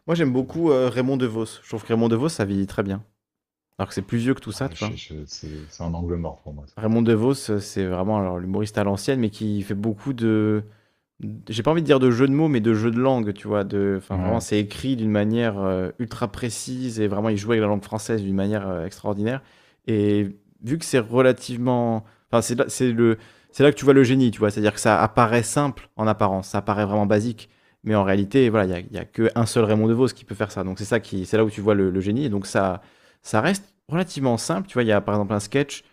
Moi, 0.07 0.15
j'aime 0.15 0.31
beaucoup 0.33 0.71
euh, 0.71 0.89
Raymond 0.89 1.17
DeVos. 1.17 1.45
Je 1.63 1.67
trouve 1.69 1.83
que 1.83 1.89
Raymond 1.89 2.09
DeVos, 2.09 2.29
ça 2.29 2.45
vieillit 2.45 2.67
très 2.67 2.83
bien. 2.83 3.03
Alors 3.77 3.89
que 3.89 3.93
c'est 3.95 4.01
plus 4.01 4.17
vieux 4.19 4.33
que 4.33 4.39
tout 4.41 4.51
ça, 4.51 4.69
tu 4.69 4.75
je- 4.77 4.85
vois. 4.85 4.95
je- 4.95 5.25
c'est 5.25 5.47
c'est 5.69 5.83
un 5.83 5.93
angle 5.93 6.15
mort 6.15 6.39
pour 6.43 6.53
moi. 6.53 6.65
ça. 6.67 6.79
Raymond 6.81 7.01
DeVos, 7.01 7.49
euh, 7.51 7.59
c'est 7.59 7.85
vraiment 7.85 8.19
alors, 8.19 8.39
l'humoriste 8.39 8.77
à 8.77 8.83
l'ancienne, 8.83 9.19
mais 9.19 9.29
qui 9.29 9.61
fait 9.63 9.73
beaucoup 9.75 10.13
de. 10.13 10.63
J'ai 11.49 11.61
pas 11.61 11.71
envie 11.71 11.81
de 11.81 11.85
dire 11.85 11.99
de 11.99 12.09
jeux 12.09 12.27
de 12.27 12.33
mots, 12.33 12.47
mais 12.47 12.61
de 12.61 12.73
jeux 12.73 12.89
de 12.91 12.99
langue, 12.99 13.33
tu 13.33 13.47
vois. 13.47 13.63
De... 13.63 13.95
Enfin, 13.97 14.15
Ouais. 14.15 14.21
vraiment, 14.23 14.39
c'est 14.39 14.59
écrit 14.59 14.95
d'une 14.95 15.11
manière 15.11 15.59
euh, 15.59 15.89
ultra 15.99 16.27
précise 16.31 16.99
et 16.99 17.07
vraiment, 17.07 17.29
il 17.29 17.37
joue 17.37 17.51
avec 17.51 17.61
la 17.61 17.67
langue 17.67 17.83
française 17.83 18.23
d'une 18.23 18.35
manière 18.35 18.67
euh, 18.67 18.85
extraordinaire. 18.85 19.41
Et 19.87 20.29
vu 20.63 20.77
que 20.79 20.85
c'est 20.85 20.99
relativement. 20.99 22.03
Enfin, 22.31 22.41
c'est 22.41 22.55
là, 22.55 22.65
c'est 22.69 22.91
le... 22.91 23.17
c'est 23.51 23.63
là 23.63 23.71
que 23.71 23.77
tu 23.77 23.85
vois 23.85 23.93
le 23.93 24.03
génie, 24.03 24.31
tu 24.31 24.39
vois. 24.39 24.51
C'est-à-dire 24.51 24.73
que 24.73 24.79
ça 24.79 25.01
apparaît 25.01 25.43
simple 25.43 25.89
en 25.95 26.07
apparence, 26.07 26.49
ça 26.49 26.59
apparaît 26.59 26.85
vraiment 26.85 27.05
basique. 27.05 27.49
Mais 27.83 27.95
en 27.95 28.03
réalité, 28.03 28.49
voilà, 28.49 28.79
il 28.79 28.91
n'y 28.91 28.97
a, 28.99 29.05
qu'un 29.05 29.45
seul 29.45 29.63
Raymond 29.65 29.87
DeVos 29.87 30.07
qui 30.09 30.25
peut 30.25 30.35
faire 30.35 30.51
ça. 30.51 30.63
Donc 30.63 30.77
c'est 30.79 30.85
ça 30.85 30.99
qui, 30.99 31.25
c'est 31.25 31.37
là 31.37 31.43
où 31.43 31.49
tu 31.49 31.61
vois 31.61 31.73
le, 31.75 31.89
le 31.89 31.99
génie. 32.01 32.25
Et 32.25 32.29
donc 32.29 32.45
ça, 32.45 32.81
ça 33.23 33.41
reste 33.41 33.73
relativement 33.87 34.37
simple. 34.37 34.67
Tu 34.67 34.73
vois, 34.75 34.83
il 34.83 34.87
y 34.87 34.91
a 34.91 35.01
par 35.01 35.15
exemple 35.15 35.33
un 35.33 35.39
sketch 35.39 35.83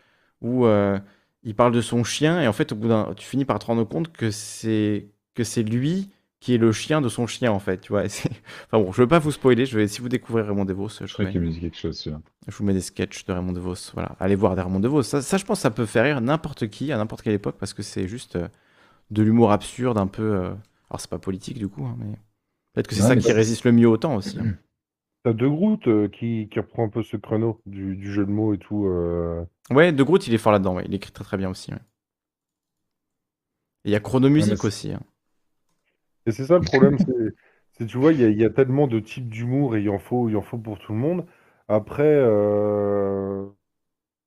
où 0.42 0.66
euh, 0.66 0.98
il 1.42 1.54
parle 1.54 1.72
de 1.72 1.80
son 1.80 2.04
chien 2.04 2.40
et 2.42 2.48
en 2.48 2.52
fait, 2.52 2.72
au 2.72 2.76
bout 2.76 2.88
d'un, 2.88 3.14
tu 3.16 3.26
finis 3.26 3.44
par 3.44 3.58
te 3.58 3.66
rendre 3.66 3.84
compte 3.84 4.12
que 4.12 4.30
c'est 4.30 5.08
que 5.34 5.44
c'est 5.44 5.62
lui 5.62 6.10
qui 6.40 6.54
est 6.54 6.58
le 6.58 6.72
chien 6.72 7.00
de 7.00 7.08
son 7.08 7.26
chien 7.26 7.50
en 7.52 7.58
fait. 7.58 7.78
Tu 7.80 7.92
vois. 7.92 8.02
Enfin 8.70 8.82
bon, 8.84 8.92
je 8.92 9.02
veux 9.02 9.08
pas 9.08 9.18
vous 9.18 9.32
spoiler. 9.32 9.66
Je 9.66 9.78
vais, 9.78 9.88
si 9.88 10.00
vous 10.00 10.08
découvrez 10.08 10.42
Raymond 10.42 10.64
DeVos, 10.64 10.88
je 11.00 11.06
Je 11.06 11.12
crois 11.12 11.24
mets, 11.24 11.32
qu'il 11.32 11.40
me 11.40 11.48
dit 11.50 11.60
quelque 11.60 11.76
chose, 11.76 12.08
je 12.46 12.56
vous 12.56 12.64
mets 12.64 12.72
des 12.74 12.80
sketchs 12.80 13.24
de 13.26 13.32
Raymond 13.32 13.52
DeVos. 13.52 13.74
Voilà, 13.94 14.16
allez 14.20 14.34
voir 14.36 14.54
des 14.56 14.62
Raymond 14.62 14.80
DeVos. 14.80 15.02
Ça, 15.02 15.22
ça, 15.22 15.36
je 15.36 15.44
pense, 15.44 15.60
ça 15.60 15.70
peut 15.70 15.86
faire 15.86 16.04
rire 16.04 16.20
n'importe 16.20 16.68
qui 16.68 16.92
à 16.92 16.96
n'importe 16.96 17.22
quelle 17.22 17.34
époque 17.34 17.56
parce 17.58 17.74
que 17.74 17.82
c'est 17.82 18.08
juste 18.08 18.36
euh, 18.36 18.48
de 19.10 19.22
l'humour 19.22 19.52
absurde, 19.52 19.98
un 19.98 20.06
peu. 20.08 20.22
euh, 20.22 20.50
Alors 20.90 21.00
c'est 21.00 21.10
pas 21.10 21.18
politique 21.18 21.58
du 21.58 21.68
coup, 21.68 21.84
hein, 21.86 21.96
mais 21.98 22.12
peut-être 22.74 22.88
que 22.88 22.94
c'est 22.94 23.02
Ouais, 23.02 23.08
ça 23.08 23.16
qui 23.16 23.32
résiste 23.32 23.64
le 23.64 23.72
mieux 23.72 23.88
au 23.88 23.96
temps 23.96 24.16
aussi. 24.16 24.38
hein. 24.38 24.46
T'as 25.24 25.32
De 25.32 25.48
Groot 25.48 25.86
euh, 25.88 26.08
qui, 26.08 26.48
qui 26.50 26.60
reprend 26.60 26.84
un 26.86 26.88
peu 26.88 27.02
ce 27.02 27.16
créneau 27.16 27.60
du, 27.66 27.96
du 27.96 28.12
jeu 28.12 28.24
de 28.24 28.30
mots 28.30 28.54
et 28.54 28.58
tout. 28.58 28.86
euh. 28.86 29.44
Ouais, 29.70 29.92
De 29.92 30.02
Groot, 30.02 30.26
il 30.26 30.34
est 30.34 30.38
fort 30.38 30.52
là-dedans. 30.52 30.76
ouais. 30.76 30.84
Il 30.86 30.94
écrit 30.94 31.10
très 31.12 31.24
très 31.24 31.36
bien 31.36 31.50
aussi. 31.50 31.72
ouais. 31.72 31.78
Il 33.84 33.90
y 33.90 33.94
a 33.96 34.00
Chronomusique 34.00 34.64
aussi. 34.64 34.92
hein. 34.92 35.00
Et 36.28 36.32
c'est 36.32 36.44
ça 36.44 36.56
le 36.58 36.60
problème, 36.60 36.98
c'est, 37.72 37.86
tu 37.86 37.96
vois, 37.96 38.12
il 38.12 38.20
y 38.20 38.44
a, 38.44 38.50
tellement 38.50 38.86
de 38.86 39.00
types 39.00 39.30
d'humour 39.30 39.76
et 39.76 39.82
il 39.82 39.88
en 39.88 39.98
faut, 39.98 40.28
il 40.28 40.36
en 40.36 40.42
faut 40.42 40.58
pour 40.58 40.78
tout 40.78 40.92
le 40.92 40.98
monde. 40.98 41.26
Après, 41.68 42.02
euh, 42.04 43.46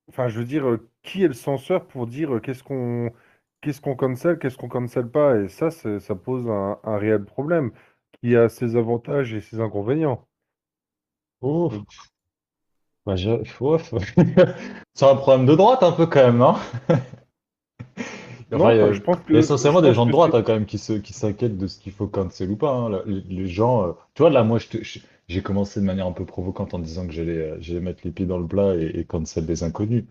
enfin, 0.09 0.27
je 0.27 0.39
veux 0.39 0.45
dire, 0.45 0.79
qui 1.03 1.23
est 1.23 1.27
le 1.27 1.35
censeur 1.35 1.87
pour 1.87 2.07
dire 2.07 2.41
qu'est-ce 2.41 2.63
qu'on 2.63 3.11
qu'est-ce 3.61 3.81
qu'on 3.81 3.95
cancel, 3.95 4.39
qu'est-ce 4.39 4.57
qu'on 4.57 4.69
cancel 4.69 5.09
pas? 5.11 5.37
Et 5.41 5.47
ça, 5.49 5.69
ça 5.71 6.15
pose 6.15 6.49
un, 6.49 6.79
réel 6.97 7.23
problème 7.23 7.71
qui 8.21 8.35
a 8.35 8.49
ses 8.49 8.75
avantages 8.75 9.33
et 9.33 9.41
ses 9.41 9.59
inconvénients. 9.59 10.27
Oh. 11.41 11.71
C'est 14.93 15.05
un 15.05 15.15
problème 15.15 15.45
de 15.45 15.55
droite 15.55 15.83
un 15.83 15.91
peu 15.91 16.07
quand 16.07 16.23
même, 16.23 16.37
non? 16.37 16.55
Non, 18.51 18.69
il 18.69 18.77
y 18.77 18.79
a- 18.79 18.87
enfin, 18.87 18.91
je 18.91 19.01
pense 19.01 19.17
il 19.29 19.33
y 19.35 19.37
a 19.37 19.39
que- 19.39 19.39
essentiellement 19.39 19.81
des 19.81 19.93
gens 19.93 20.05
de 20.05 20.11
droite 20.11 20.33
hein, 20.35 20.43
quand 20.43 20.53
même 20.53 20.65
qui 20.65 20.77
se, 20.77 20.93
qui 20.93 21.13
s'inquiètent 21.13 21.57
de 21.57 21.67
ce 21.67 21.79
qu'il 21.79 21.91
faut 21.93 22.07
cancel 22.07 22.49
ou 22.51 22.55
pas. 22.57 22.71
hein. 22.73 23.01
Les, 23.05 23.21
les 23.21 23.47
gens, 23.47 23.83
euh, 23.87 23.91
tu 24.13 24.23
vois, 24.23 24.29
là, 24.29 24.43
moi, 24.43 24.59
je 24.59 24.67
te- 24.67 24.83
je- 24.83 24.99
j'ai 25.27 25.41
commencé 25.41 25.79
de 25.79 25.85
manière 25.85 26.07
un 26.07 26.11
peu 26.11 26.25
provocante 26.25 26.73
en 26.73 26.79
disant 26.79 27.07
que 27.07 27.13
j'allais, 27.13 27.37
euh, 27.37 27.57
j'allais 27.61 27.79
mettre 27.79 28.01
les 28.03 28.11
pieds 28.11 28.25
dans 28.25 28.37
le 28.37 28.47
plat 28.47 28.75
et, 28.75 28.99
et 28.99 29.05
cancel 29.05 29.45
les 29.45 29.63
inconnus. 29.63 30.03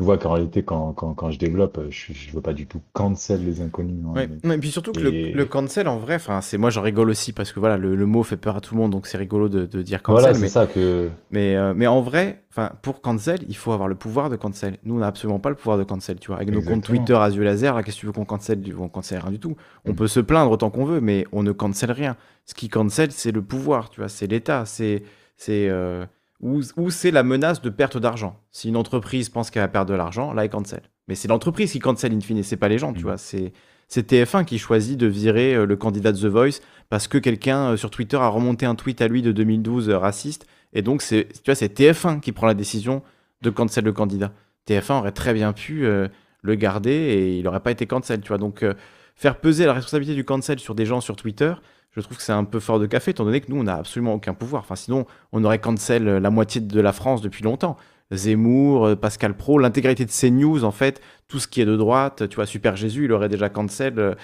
Tu 0.00 0.04
vois 0.04 0.16
qu'en 0.16 0.34
réalité, 0.34 0.62
quand, 0.62 0.92
quand, 0.92 1.12
quand 1.14 1.32
je 1.32 1.40
développe, 1.40 1.76
euh, 1.78 1.88
je, 1.90 2.12
je 2.12 2.30
veux 2.30 2.40
pas 2.40 2.52
du 2.52 2.66
tout 2.68 2.80
cancel 2.92 3.44
les 3.44 3.60
inconnus. 3.60 3.96
hein, 4.06 4.12
Ouais. 4.14 4.28
mais- 4.44 4.54
Et 4.54 4.58
puis 4.58 4.70
surtout 4.70 4.92
que 4.92 5.00
le, 5.00 5.12
Et- 5.12 5.32
le 5.32 5.44
cancel, 5.44 5.88
en 5.88 5.98
vrai, 5.98 6.18
c'est 6.40 6.56
moi 6.56 6.70
j'en 6.70 6.82
rigole 6.82 7.10
aussi 7.10 7.32
parce 7.32 7.50
que 7.50 7.58
voilà, 7.58 7.76
le, 7.76 7.96
le 7.96 8.06
mot 8.06 8.22
fait 8.22 8.36
peur 8.36 8.56
à 8.56 8.60
tout 8.60 8.76
le 8.76 8.80
monde, 8.80 8.92
donc 8.92 9.08
c'est 9.08 9.18
rigolo 9.18 9.48
de, 9.48 9.66
de 9.66 9.82
dire 9.82 10.00
cancel. 10.04 10.20
Voilà, 10.20 10.34
c'est 10.34 10.40
mais, 10.42 10.48
ça 10.48 10.68
que. 10.68 11.08
mais, 11.32 11.56
euh, 11.56 11.74
mais 11.74 11.88
en 11.88 12.00
vrai, 12.00 12.44
pour 12.82 13.00
cancel, 13.00 13.40
il 13.48 13.56
faut 13.56 13.72
avoir 13.72 13.88
le 13.88 13.96
pouvoir 13.96 14.30
de 14.30 14.36
cancel. 14.36 14.76
Nous, 14.84 14.94
on 14.94 14.98
n'a 14.98 15.08
absolument 15.08 15.40
pas 15.40 15.48
le 15.50 15.56
pouvoir 15.56 15.78
de 15.78 15.82
cancel, 15.82 16.20
tu 16.20 16.28
vois. 16.28 16.36
Avec 16.36 16.52
nos 16.52 16.62
comptes. 16.62 16.84
Twitter 16.84 17.14
à 17.14 17.28
yeux 17.28 17.42
laser, 17.42 17.74
là, 17.74 17.82
qu'est-ce 17.82 17.96
que 17.96 18.00
tu 18.02 18.06
veux 18.06 18.12
qu'on 18.12 18.24
cancel 18.24 18.62
On 18.78 18.88
cancel 18.88 19.18
rien 19.18 19.32
du 19.32 19.40
tout. 19.40 19.56
On 19.84 19.94
peut 19.94 20.06
se 20.06 20.20
plaindre 20.20 20.52
autant 20.52 20.70
qu'on 20.70 20.84
veut, 20.84 21.00
mais 21.00 21.26
on 21.32 21.42
ne 21.42 21.50
cancel 21.50 21.90
rien. 21.90 22.16
Ce 22.46 22.54
qui 22.54 22.68
cancel, 22.68 23.10
c'est 23.10 23.32
le 23.32 23.42
pouvoir, 23.42 23.90
tu 23.90 23.98
vois, 24.00 24.08
c'est 24.08 24.28
l'État, 24.28 24.64
c'est 24.64 25.02
c'est 25.36 25.68
euh, 25.68 26.04
ou, 26.40 26.60
ou 26.76 26.90
c'est 26.90 27.10
la 27.10 27.22
menace 27.22 27.60
de 27.62 27.70
perte 27.70 27.96
d'argent. 27.98 28.38
Si 28.52 28.68
une 28.68 28.76
entreprise 28.76 29.28
pense 29.28 29.50
qu'elle 29.50 29.62
va 29.62 29.68
perdre 29.68 29.90
de 29.90 29.96
l'argent, 29.96 30.32
là, 30.32 30.44
elle 30.44 30.50
cancel. 30.50 30.82
Mais 31.08 31.14
c'est 31.14 31.28
l'entreprise 31.28 31.72
qui 31.72 31.78
cancel 31.78 32.12
in 32.12 32.20
fine, 32.20 32.42
c'est 32.42 32.56
pas 32.56 32.68
les 32.68 32.78
gens, 32.78 32.92
tu 32.92 32.98
Mhm. 33.00 33.04
vois. 33.04 33.16
C'est 33.18 33.52
c'est 33.90 34.06
TF1 34.12 34.44
qui 34.44 34.58
choisit 34.58 34.98
de 34.98 35.06
virer 35.06 35.54
euh, 35.54 35.64
le 35.64 35.74
candidat 35.74 36.12
de 36.12 36.18
The 36.18 36.26
Voice 36.26 36.60
parce 36.90 37.08
que 37.08 37.16
quelqu'un 37.16 37.70
euh, 37.72 37.76
sur 37.78 37.90
Twitter 37.90 38.18
a 38.18 38.28
remonté 38.28 38.66
un 38.66 38.74
tweet 38.74 39.00
à 39.00 39.08
lui 39.08 39.22
de 39.22 39.32
2012 39.32 39.88
euh, 39.88 39.96
raciste. 39.96 40.46
Et 40.74 40.82
donc, 40.82 41.00
c'est, 41.00 41.28
tu 41.32 41.40
vois, 41.46 41.54
c'est 41.54 41.72
TF1 41.72 42.20
qui 42.20 42.32
prend 42.32 42.46
la 42.46 42.52
décision 42.52 43.02
de 43.40 43.48
cancel 43.48 43.84
le 43.84 43.92
candidat. 43.92 44.32
TF1 44.68 44.98
aurait 44.98 45.12
très 45.12 45.32
bien 45.32 45.54
pu 45.54 45.86
euh, 45.86 46.06
le 46.42 46.54
garder 46.54 46.90
et 46.90 47.38
il 47.38 47.44
n'aurait 47.44 47.60
pas 47.60 47.70
été 47.70 47.86
cancel, 47.86 48.20
tu 48.20 48.28
vois. 48.28 48.36
Donc, 48.36 48.62
euh, 48.62 48.74
faire 49.18 49.38
peser 49.40 49.66
la 49.66 49.74
responsabilité 49.74 50.14
du 50.14 50.24
cancel 50.24 50.58
sur 50.58 50.74
des 50.74 50.86
gens 50.86 51.00
sur 51.00 51.16
Twitter, 51.16 51.52
je 51.90 52.00
trouve 52.00 52.16
que 52.16 52.22
c'est 52.22 52.32
un 52.32 52.44
peu 52.44 52.60
fort 52.60 52.78
de 52.78 52.86
café, 52.86 53.10
étant 53.10 53.24
donné 53.24 53.40
que 53.40 53.50
nous, 53.50 53.58
on 53.58 53.64
n'a 53.64 53.74
absolument 53.74 54.14
aucun 54.14 54.32
pouvoir. 54.32 54.62
Enfin, 54.62 54.76
sinon, 54.76 55.06
on 55.32 55.44
aurait 55.44 55.58
cancel 55.58 56.06
euh, 56.06 56.20
la 56.20 56.30
moitié 56.30 56.60
de 56.60 56.80
la 56.80 56.92
France 56.92 57.20
depuis 57.20 57.42
longtemps. 57.42 57.76
Zemmour, 58.12 58.86
euh, 58.86 58.96
Pascal 58.96 59.36
Pro, 59.36 59.58
l'intégralité 59.58 60.04
de 60.04 60.10
CNews, 60.10 60.62
en 60.64 60.70
fait, 60.70 61.02
tout 61.26 61.40
ce 61.40 61.48
qui 61.48 61.60
est 61.60 61.64
de 61.66 61.76
droite, 61.76 62.28
tu 62.28 62.36
vois, 62.36 62.46
Super 62.46 62.76
Jésus, 62.76 63.06
il 63.06 63.12
aurait 63.12 63.28
déjà 63.28 63.48
cancel 63.48 63.98
euh, 63.98 64.14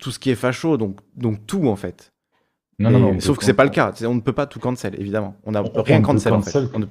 tout 0.00 0.10
ce 0.10 0.18
qui 0.18 0.30
est 0.30 0.34
facho, 0.34 0.76
donc, 0.76 0.98
donc 1.16 1.46
tout, 1.46 1.68
en 1.68 1.76
fait. 1.76 2.12
Non, 2.80 2.90
non, 2.90 2.98
non, 2.98 3.20
sauf 3.20 3.38
que 3.38 3.44
c'est 3.44 3.54
pas 3.54 3.64
le 3.64 3.70
cas. 3.70 3.92
On 4.04 4.14
ne 4.14 4.20
peut 4.20 4.32
pas 4.32 4.46
tout 4.46 4.58
cancel, 4.58 5.00
évidemment. 5.00 5.36
On 5.44 5.52
n'a 5.52 5.62
rien 5.76 6.00
cancel, 6.02 6.32
en 6.32 6.42
fait. 6.42 6.58
On 6.74 6.80
ne- 6.80 6.86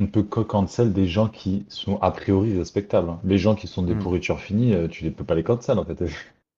on- 0.00 0.04
ne 0.04 0.08
peut 0.08 0.22
que 0.22 0.40
cancel 0.40 0.92
des 0.92 1.06
gens 1.06 1.28
qui 1.28 1.64
sont 1.68 1.98
a 2.00 2.10
priori 2.10 2.56
respectables. 2.58 3.10
hein. 3.10 3.20
Les 3.24 3.38
gens 3.38 3.54
qui 3.54 3.66
sont 3.66 3.82
des 3.82 3.94
Mm. 3.94 3.98
pourritures 4.00 4.40
finies, 4.40 4.74
euh, 4.74 4.88
tu 4.88 5.04
ne 5.04 5.10
peux 5.10 5.24
pas 5.24 5.34
les 5.34 5.42
cancel 5.44 5.78
en 5.78 5.84
fait. 5.84 6.02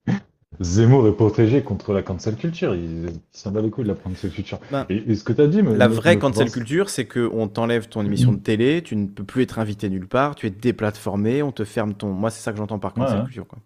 Zemmour 0.60 1.08
est 1.08 1.12
protégé 1.16 1.62
contre 1.62 1.92
la 1.92 2.02
cancel 2.02 2.36
culture. 2.36 2.76
Il, 2.76 3.06
il 3.06 3.20
s'en 3.32 3.50
bat 3.50 3.60
les 3.60 3.70
couilles 3.70 3.84
de 3.84 3.88
la 3.88 3.96
cancel 3.96 4.30
culture. 4.30 4.60
Ben, 4.70 4.86
Et, 4.88 4.98
et 5.10 5.14
ce 5.16 5.24
que 5.24 5.32
tu 5.32 5.40
as 5.40 5.48
dit, 5.48 5.62
me- 5.62 5.74
La 5.74 5.88
me- 5.88 5.94
vraie 5.94 6.14
me 6.14 6.20
cancel 6.20 6.44
pense- 6.44 6.54
culture, 6.54 6.90
c'est 6.90 7.06
qu'on 7.06 7.48
t'enlève 7.48 7.88
ton 7.88 8.04
émission 8.04 8.30
de 8.32 8.38
télé, 8.38 8.80
tu 8.82 8.94
ne 8.94 9.06
peux 9.08 9.24
plus 9.24 9.42
être 9.42 9.58
invité 9.58 9.90
nulle 9.90 10.06
part, 10.06 10.36
tu 10.36 10.46
es 10.46 10.50
déplatformé, 10.50 11.42
on 11.42 11.50
te 11.50 11.64
ferme 11.64 11.94
ton. 11.94 12.12
Moi, 12.12 12.30
c'est 12.30 12.40
ça 12.40 12.52
que 12.52 12.58
j'entends 12.58 12.78
par 12.78 12.94
cancel 12.94 13.18
ouais. 13.18 13.24
culture. 13.24 13.48
Quoi. 13.48 13.58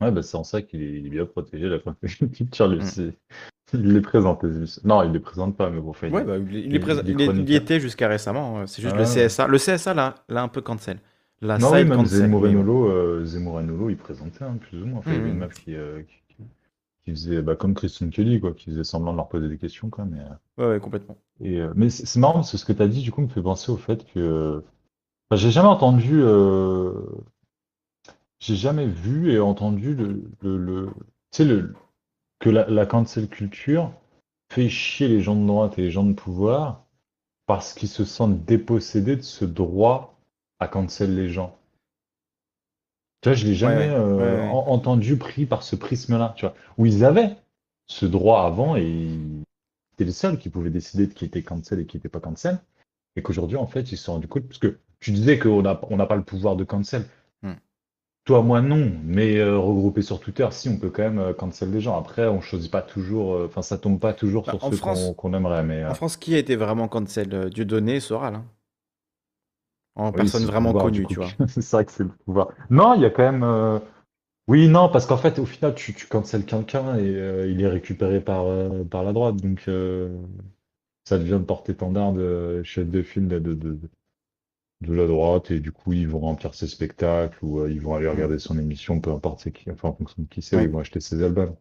Ouais, 0.00 0.10
bah, 0.12 0.22
c'est 0.22 0.36
en 0.36 0.44
ça 0.44 0.62
qu'il 0.62 0.82
est, 0.82 0.98
il 1.00 1.06
est 1.06 1.10
bien 1.10 1.26
protégé, 1.26 1.68
la 1.68 1.78
cancel 1.78 2.30
culture. 2.30 2.68
lui, 2.68 2.78
Mm. 2.78 3.12
Il 3.74 3.92
les 3.92 4.00
présente. 4.00 4.42
les- 4.44 4.64
Non, 4.84 5.02
il 5.02 5.12
les 5.12 5.20
présente 5.20 5.54
pas, 5.54 5.68
mais 5.68 5.78
bon, 5.80 5.90
enfin, 5.90 6.06
il- 6.06 6.14
Ouais, 6.14 6.24
bah, 6.24 6.38
il, 6.38 6.54
il 6.54 6.72
est 6.72 6.76
il- 6.76 6.80
présent- 6.80 7.02
il 7.04 7.52
était 7.54 7.80
jusqu'à 7.80 8.08
récemment. 8.08 8.60
euh, 8.60 8.66
C'est 8.66 8.80
juste 8.80 8.94
Ah 8.96 9.00
le 9.02 9.04
ouais. 9.04 9.28
CSA. 9.28 9.46
Le 9.46 9.58
CSA, 9.58 9.92
là, 9.92 10.14
là, 10.30 10.42
un 10.42 10.48
peu 10.48 10.62
cancel. 10.62 11.00
La 11.42 11.58
Non, 11.58 11.70
oui, 11.72 11.80
side 11.80 11.88
même 11.88 11.98
cancel. 11.98 12.18
Zemmour 12.20 12.46
et 12.46 12.52
Nolo, 12.54 12.88
euh, 12.90 13.24
Zemmour 13.26 13.60
et 13.60 13.64
Nolo, 13.64 13.90
ils 13.90 13.96
présentaient 13.98 14.44
hein, 14.44 14.56
plus 14.58 14.82
ou 14.82 14.86
moins. 14.86 15.00
Enfin, 15.00 15.10
il 15.12 15.18
y 15.18 15.20
avait 15.20 15.30
une 15.30 15.36
meuf 15.38 15.52
qui, 15.52 15.74
euh, 15.76 16.00
qui, 16.00 16.34
qui- 16.34 16.42
qui 17.04 17.10
faisaient 17.10 17.42
bah, 17.42 17.56
comme 17.56 17.74
Christian 17.74 18.08
Kelly, 18.08 18.40
quoi, 18.40 18.52
qui 18.52 18.70
faisait 18.70 18.84
semblant 18.84 19.12
de 19.12 19.18
leur 19.18 19.28
poser 19.28 19.48
des 19.50 19.58
questions, 19.58 19.90
quoi. 19.90 20.06
Mais, 20.10 20.18
euh, 20.20 20.64
Ouais, 20.64 20.74
ouais, 20.74 20.80
complètement. 20.80 21.18
et, 21.42 21.60
euh, 21.60 21.70
mais 21.76 21.90
c'est 21.90 22.06
c'est 22.06 22.18
marrant 22.20 22.34
parce 22.34 22.50
que 22.52 22.56
ce 22.56 22.64
que 22.64 22.72
tu 22.72 22.80
as 22.82 22.88
dit, 22.88 23.02
du 23.02 23.12
coup, 23.12 23.20
me 23.20 23.28
fait 23.28 23.42
penser 23.42 23.70
au 23.70 23.76
fait 23.76 24.06
que. 24.14 24.62
Enfin, 25.30 25.38
j'ai 25.40 25.50
jamais 25.50 25.68
entendu. 25.68 26.20
euh, 26.22 26.92
J'ai 28.40 28.56
jamais 28.56 28.86
vu 28.86 29.32
et 29.32 29.40
entendu 29.40 29.94
le, 29.94 30.30
le, 30.42 30.56
le- 30.56 30.90
tu 31.30 31.38
sais, 31.38 31.44
le, 31.44 31.74
que 32.38 32.50
la, 32.50 32.68
la 32.68 32.86
cancel 32.86 33.28
culture 33.28 33.92
fait 34.50 34.68
chier 34.68 35.08
les 35.08 35.20
gens 35.20 35.36
de 35.36 35.46
droite 35.46 35.78
et 35.78 35.82
les 35.82 35.90
gens 35.90 36.04
de 36.04 36.12
pouvoir 36.12 36.86
parce 37.46 37.74
qu'ils 37.74 37.88
se 37.88 38.04
sentent 38.04 38.44
dépossédés 38.44 39.16
de 39.16 39.22
ce 39.22 39.44
droit 39.44 40.18
à 40.60 40.68
cancel 40.68 41.14
les 41.14 41.30
gens. 41.30 41.58
Tu 43.20 43.30
vois, 43.30 43.34
je 43.36 43.46
l'ai 43.46 43.54
jamais 43.54 43.90
ouais, 43.90 43.94
euh, 43.96 44.36
ouais, 44.36 44.50
entendu 44.52 45.16
pris 45.16 45.44
par 45.44 45.62
ce 45.62 45.74
prisme-là, 45.74 46.34
tu 46.36 46.46
vois, 46.46 46.54
où 46.76 46.86
ils 46.86 47.04
avaient 47.04 47.36
ce 47.86 48.06
droit 48.06 48.42
avant 48.42 48.76
et 48.76 49.18
c'était 49.90 50.04
les 50.04 50.12
seuls 50.12 50.38
qui 50.38 50.50
pouvaient 50.50 50.70
décider 50.70 51.08
de 51.08 51.14
qui 51.14 51.24
était 51.24 51.42
cancel 51.42 51.80
et 51.80 51.86
qui 51.86 51.96
n'était 51.96 52.08
pas 52.08 52.20
cancel, 52.20 52.60
et 53.16 53.22
qu'aujourd'hui, 53.22 53.56
en 53.56 53.66
fait, 53.66 53.90
ils 53.90 53.96
se 53.96 54.04
sont 54.04 54.12
rendus 54.14 54.28
compte, 54.28 54.46
parce 54.46 54.58
que 54.58 54.78
tu 55.00 55.10
disais 55.10 55.38
qu'on 55.38 55.62
n'a 55.62 55.80
on 55.90 55.96
n'a 55.96 56.06
pas 56.06 56.16
le 56.16 56.22
pouvoir 56.22 56.54
de 56.54 56.64
cancel. 56.64 57.04
Toi, 58.28 58.42
moi, 58.42 58.60
non, 58.60 58.92
mais 59.04 59.38
euh, 59.38 59.58
regroupé 59.58 60.02
sur 60.02 60.20
Twitter, 60.20 60.46
si, 60.52 60.68
on 60.68 60.78
peut 60.78 60.90
quand 60.90 61.02
même 61.02 61.18
euh, 61.18 61.32
cancel 61.34 61.72
des 61.72 61.80
gens. 61.80 61.98
Après, 61.98 62.28
on 62.28 62.40
choisit 62.40 62.70
pas 62.70 62.82
toujours, 62.82 63.34
euh, 63.34 63.46
enfin, 63.46 63.62
ça 63.62 63.76
tombe 63.78 63.98
pas 63.98 64.12
toujours 64.12 64.46
Bah, 64.46 64.52
sur 64.52 64.62
en 64.62 64.70
ceux 64.70 64.76
France- 64.76 65.10
qu'on 65.10 65.14
qu'on 65.14 65.34
aimerait, 65.34 65.64
mais 65.64 65.82
euh, 65.82 65.90
En 65.90 65.94
France, 65.94 66.16
qui 66.16 66.34
a 66.34 66.38
été 66.38 66.56
vraiment 66.56 66.88
cancel? 66.88 67.34
Euh, 67.34 67.50
Dieudonné, 67.50 68.00
Soral. 68.00 68.36
hein. 68.36 68.46
En 69.96 70.12
oui, 70.14 70.28
personne 70.28 70.30
c'est 70.30 70.46
le 70.46 70.52
vraiment 70.52 70.72
pouvoir, 70.72 70.84
connue, 70.84 71.02
coup. 71.02 71.14
tu 71.14 71.20
vois. 71.20 71.36
C'est 71.48 71.70
vrai 71.72 71.84
que 71.84 71.92
c'est 71.92 72.04
le 72.04 72.08
pouvoir. 72.24 72.48
Non, 72.70 72.94
il 72.94 73.02
y 73.02 73.04
a 73.04 73.10
quand 73.10 73.22
même. 73.30 73.42
euh, 73.42 73.78
Oui, 74.48 74.68
non, 74.68 74.88
parce 74.90 75.06
qu'en 75.06 75.18
fait, 75.18 75.38
au 75.40 75.46
final, 75.46 75.74
tu, 75.74 75.94
tu 75.94 76.06
cancel 76.08 76.46
quelqu'un 76.46 76.96
et 76.98 77.16
euh, 77.16 77.48
il 77.50 77.62
est 77.62 77.68
récupéré 77.68 78.20
par, 78.22 78.46
euh, 78.46 78.84
par 78.84 79.04
la 79.04 79.12
droite. 79.14 79.36
Donc, 79.36 79.64
euh, 79.68 80.10
ça 81.04 81.18
devient 81.18 81.32
le 81.32 81.44
porte-étendard 81.46 82.12
de 82.14 82.62
chef 82.64 82.88
de 82.90 83.02
file 83.02 83.28
de, 83.28 83.38
de, 83.40 83.54
de, 83.54 83.80
de 84.80 84.92
la 84.94 85.06
droite. 85.06 85.50
Et 85.50 85.60
du 85.60 85.72
coup, 85.72 85.92
ils 85.92 86.08
vont 86.08 86.20
remplir 86.20 86.54
ses 86.54 86.66
spectacles 86.68 87.38
ou 87.42 87.60
euh, 87.60 87.70
ils 87.70 87.80
vont 87.80 87.94
aller 87.94 88.08
regarder 88.08 88.38
son 88.38 88.58
émission, 88.58 89.00
peu 89.00 89.10
importe 89.12 89.40
c'est 89.40 89.52
qui, 89.52 89.70
enfin, 89.70 89.88
en 89.88 89.94
fonction 89.94 90.22
de 90.22 90.28
qui 90.28 90.42
c'est, 90.42 90.56
Ouais. 90.56 90.64
ils 90.64 90.70
vont 90.70 90.78
acheter 90.80 91.00
ses 91.00 91.22
albums. 91.22 91.54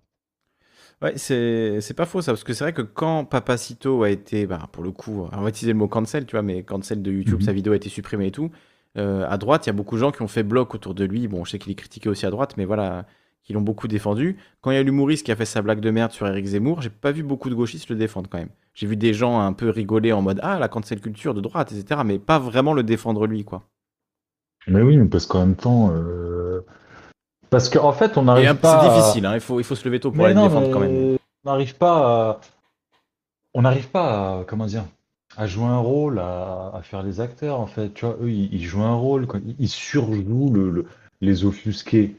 Ouais, 1.02 1.14
c'est 1.18 1.80
c'est 1.82 1.94
pas 1.94 2.06
faux 2.08 2.22
ça, 2.22 2.32
parce 2.32 2.44
que 2.44 2.54
c'est 2.54 2.64
vrai 2.64 2.74
que 2.74 2.82
quand 2.82 3.24
Papacito 3.26 4.02
a 4.04 4.10
été, 4.10 4.48
bah, 4.48 4.68
pour 4.72 4.84
le 4.84 4.92
coup, 4.92 5.28
on 5.32 5.42
va 5.42 5.50
utiliser 5.50 5.74
le 5.74 5.78
mot 5.78 5.88
cancel, 5.88 6.26
tu 6.26 6.32
vois, 6.32 6.42
mais 6.42 6.64
cancel 6.64 7.02
de 7.04 7.12
YouTube, 7.12 7.40
Mhm. 7.40 7.46
sa 7.46 7.54
vidéo 7.54 7.74
a 7.74 7.76
été 7.76 7.88
supprimée 7.90 8.28
et 8.28 8.32
tout, 8.32 8.50
euh, 8.98 9.28
à 9.30 9.38
droite, 9.38 9.68
il 9.68 9.70
y 9.70 9.72
a 9.72 9.74
beaucoup 9.74 9.96
de 9.96 10.00
gens 10.02 10.12
qui 10.12 10.24
ont 10.24 10.28
fait 10.28 10.42
bloc 10.44 10.74
autour 10.74 10.96
de 10.96 11.04
lui. 11.06 11.28
Bon, 11.28 11.46
je 11.46 11.52
sais 11.52 11.60
qu'il 11.60 11.72
est 11.72 11.76
critiqué 11.76 12.10
aussi 12.10 12.26
à 12.26 12.32
droite, 12.32 12.56
mais 12.58 12.66
voilà, 12.66 13.06
qui 13.44 13.54
l'ont 13.54 13.62
beaucoup 13.62 13.88
défendu. 13.88 14.38
Quand 14.62 14.72
il 14.72 14.76
y 14.76 14.78
a 14.78 14.84
l'humoriste 14.84 15.24
qui 15.26 15.32
a 15.32 15.36
fait 15.36 15.46
sa 15.46 15.62
blague 15.62 15.82
de 15.82 15.92
merde 15.92 16.12
sur 16.12 16.28
Eric 16.28 16.46
Zemmour, 16.48 16.82
j'ai 16.82 16.90
pas 16.90 17.12
vu 17.12 17.22
beaucoup 17.22 17.50
de 17.52 17.56
gauchistes 17.56 17.90
le 17.90 17.96
défendre 17.96 18.28
quand 18.30 18.40
même. 18.40 18.50
J'ai 18.77 18.85
vu 18.85 18.95
des 18.95 19.11
gens 19.11 19.39
un 19.39 19.53
peu 19.53 19.72
rigoler 19.72 20.14
en 20.14 20.22
mode 20.22 20.39
Ah, 20.43 20.59
la 20.59 20.67
cancel 20.67 21.01
culture 21.01 21.33
de 21.33 21.41
droite, 21.41 21.72
etc., 21.72 22.01
mais 22.06 22.19
pas 22.19 22.38
vraiment 22.38 22.73
le 22.73 22.83
défendre 22.83 23.25
lui, 23.25 23.43
quoi. 23.43 23.64
Mais 24.67 24.83
oui, 24.83 24.97
mais 24.97 25.07
parce 25.07 25.25
qu'en 25.25 25.39
même 25.39 25.56
temps. 25.56 25.89
euh, 25.91 26.61
Parce 27.49 27.69
qu'en 27.69 27.91
fait, 27.91 28.17
on 28.19 28.23
n'arrive 28.23 28.53
pas. 28.57 28.80
c'est 28.80 28.88
à- 28.88 28.89
difficile, 28.95 29.25
hein, 29.25 29.33
il 29.33 29.39
faut, 29.39 29.59
il 29.59 29.64
faut 29.64 29.73
se 29.73 29.83
lever 29.83 29.99
tôt 29.99 30.11
pour 30.11 30.19
Mais 30.19 30.25
aller 30.25 30.35
le 30.35 30.41
défendre 30.47 30.69
quand 30.72 30.80
même. 30.80 31.17
on 31.43 31.49
n'arrive 31.49 31.75
pas 31.75 32.30
à... 32.30 32.41
On 33.56 33.64
n'arrive 33.64 33.88
pas 33.89 34.41
à... 34.41 34.43
Comment 34.43 34.67
dire? 34.67 34.83
À 35.38 35.47
jouer 35.47 35.65
un 35.65 35.80
rôle, 35.80 36.19
à, 36.19 36.72
à 36.75 36.81
faire 36.83 37.01
les 37.01 37.19
acteurs, 37.19 37.59
en 37.59 37.65
fait. 37.65 37.95
Tu 37.95 38.06
vois, 38.06 38.15
eux, 38.22 38.30
ils, 38.30 38.53
ils 38.53 38.64
jouent 38.64 38.83
un 38.83 38.93
rôle. 38.93 39.27
Ils, 39.57 39.69
surjouent 39.69 40.51
le, 40.53 40.69
le- 40.69 40.85
les 41.22 41.45
offusqués 41.45 42.15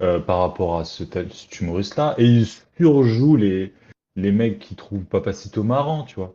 euh, 0.00 0.20
par 0.20 0.38
rapport 0.38 0.78
à 0.78 0.84
ce, 0.86 1.04
cet 1.04 1.60
humoriste-là, 1.60 2.14
et 2.16 2.24
ils 2.24 2.46
surjouent 2.78 3.36
les, 3.36 3.74
les 4.18 4.32
mecs 4.32 4.58
qui 4.58 4.74
trouvent 4.74 5.04
Papacito 5.04 5.62
marrant, 5.62 6.02
tu 6.02 6.16
vois. 6.16 6.34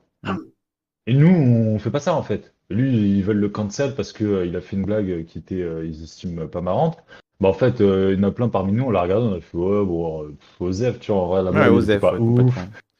Et 1.06 1.14
nous, 1.14 1.28
on 1.28 1.80
fait 1.80 1.92
pas 1.92 2.00
ça, 2.00 2.16
en 2.16 2.24
fait. 2.24 2.54
Lui, 2.70 3.18
ils 3.18 3.24
veulent 3.24 3.38
le 3.38 3.50
cancel 3.50 3.94
parce 3.94 4.14
que 4.14 4.24
euh, 4.24 4.46
il 4.46 4.56
a 4.56 4.62
fait 4.62 4.78
une 4.78 4.86
blague 4.86 5.26
qui 5.26 5.38
était, 5.38 5.62
euh, 5.62 5.86
ils 5.86 6.04
estiment 6.04 6.48
pas 6.48 6.62
marrante. 6.62 6.98
Bah, 7.42 7.50
en 7.50 7.54
fait, 7.54 7.82
euh, 7.82 8.14
il 8.14 8.22
y 8.22 8.26
en 8.26 8.28
a 8.30 8.32
plein 8.32 8.48
parmi 8.48 8.72
nous, 8.72 8.86
on 8.86 8.90
l'a 8.90 9.02
regardé, 9.02 9.28
on 9.28 9.36
a 9.36 9.42
fait, 9.42 9.58
ouais, 9.58 9.86
bon, 9.86 10.24
euh, 10.24 10.36
Osef, 10.62 11.00
tu 11.00 11.12
vois, 11.12 11.22
en 11.22 11.28
vrai, 11.28 11.44
la 11.44 11.52
blague, 11.52 11.74
Osef, 11.74 12.00
pas 12.00 12.14
ouais, 12.14 12.20
ouf. 12.20 12.56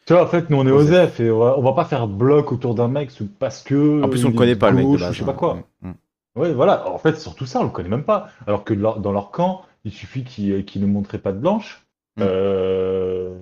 Tu 0.06 0.12
vois, 0.12 0.24
en 0.24 0.28
fait, 0.28 0.50
nous, 0.50 0.58
on 0.58 0.68
est 0.68 0.72
Osef. 0.72 0.92
Osef 0.92 1.20
et 1.22 1.32
on 1.32 1.40
va, 1.40 1.58
on 1.58 1.62
va 1.62 1.72
pas 1.72 1.86
faire 1.86 2.10
bloc 2.10 2.52
autour 2.52 2.76
d'un 2.76 2.90
mec 2.90 3.10
parce 3.40 3.64
que. 3.64 4.04
En 4.04 4.10
plus, 4.10 4.26
on 4.26 4.30
le 4.30 4.36
connaît 4.36 4.58
pas, 4.58 4.70
le 4.70 4.78
mec 4.78 4.86
de 4.86 4.98
base. 4.98 5.14
Je 5.14 5.20
sais 5.20 5.26
pas 5.26 5.32
hein. 5.32 5.36
quoi. 5.36 5.64
Mm. 5.82 5.92
Ouais, 6.36 6.52
voilà. 6.52 6.90
En 6.92 6.98
fait, 6.98 7.18
surtout 7.18 7.46
ça, 7.46 7.62
on 7.62 7.64
le 7.64 7.70
connaît 7.70 7.90
même 7.90 8.04
pas. 8.04 8.28
Alors 8.46 8.66
que 8.66 8.74
dans 8.74 9.12
leur 9.14 9.32
camp, 9.32 9.62
il 9.86 9.92
suffit 9.92 10.26
qu'ils 10.26 10.66
qu'ils 10.66 10.82
ne 10.82 10.88
montraient 10.88 11.20
pas 11.20 11.32
de 11.32 11.40
blanche. 11.40 11.86
Mm. 12.18 12.22
Euh, 12.24 13.38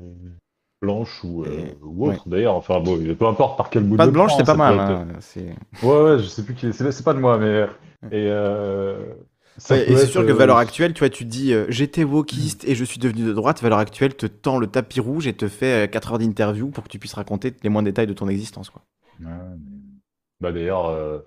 blanche 0.81 1.23
ou, 1.23 1.43
euh, 1.43 1.47
Et- 1.47 1.77
ou 1.83 2.07
autre, 2.09 2.27
d'ailleurs. 2.27 2.55
Enfin, 2.55 2.79
bon, 2.79 2.97
peu 3.15 3.27
importe 3.27 3.57
par 3.57 3.69
quel 3.69 3.83
bout 3.83 3.95
Pas 3.97 4.05
de 4.05 4.09
le 4.09 4.13
blanche, 4.13 4.31
c'est 4.35 4.45
pas 4.45 4.55
mal. 4.55 4.73
être- 4.73 4.81
hein, 4.81 5.07
Ouais, 5.83 6.01
ouais, 6.01 6.19
je 6.19 6.23
sais 6.25 6.43
plus 6.43 6.55
qui 6.55 6.67
est. 6.67 6.71
C'est 6.71 6.91
c'est 6.91 7.03
pas 7.03 7.13
de 7.13 7.19
moi, 7.19 7.37
mais. 7.37 7.65
Et, 8.11 8.27
euh, 8.29 9.13
Ouais, 9.69 9.91
et 9.91 9.95
c'est 9.95 10.07
sûr 10.07 10.25
que 10.25 10.31
euh, 10.31 10.33
valeur 10.33 10.57
actuelle, 10.57 10.93
tu 10.93 10.99
vois, 10.99 11.09
tu 11.09 11.23
dis 11.25 11.53
euh, 11.53 11.65
j'étais 11.69 12.03
wokiste 12.03 12.63
et 12.67 12.73
je 12.73 12.83
suis 12.83 12.99
devenu 12.99 13.23
de 13.25 13.33
droite. 13.33 13.61
Valeur 13.61 13.77
actuelle 13.77 14.15
te 14.15 14.25
tend 14.25 14.57
le 14.57 14.65
tapis 14.65 14.99
rouge 15.01 15.27
et 15.27 15.33
te 15.33 15.47
fait 15.47 15.91
4 15.91 16.13
heures 16.13 16.19
d'interview 16.19 16.69
pour 16.69 16.83
que 16.83 16.89
tu 16.89 16.97
puisses 16.97 17.13
raconter 17.13 17.53
les 17.61 17.69
moindres 17.69 17.85
détails 17.85 18.07
de 18.07 18.13
ton 18.13 18.27
existence. 18.27 18.69
Quoi. 18.71 18.81
Ouais, 19.19 19.27
mais- 19.27 19.67
Bah 20.39 20.51
d'ailleurs, 20.51 20.87
euh, 20.87 21.19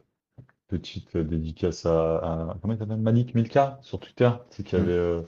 petite 0.69 1.17
dédicace 1.17 1.87
à, 1.87 2.17
à- 2.17 2.57
comment 2.61 2.75
il 2.75 2.97
Malik 2.97 3.35
Milka 3.37 3.79
sur 3.83 4.01
Twitter, 4.01 4.31
sais, 4.51 4.63
qui 4.65 4.75
Mm. 4.75 4.81
avait, 4.81 4.93
euh, 4.93 5.21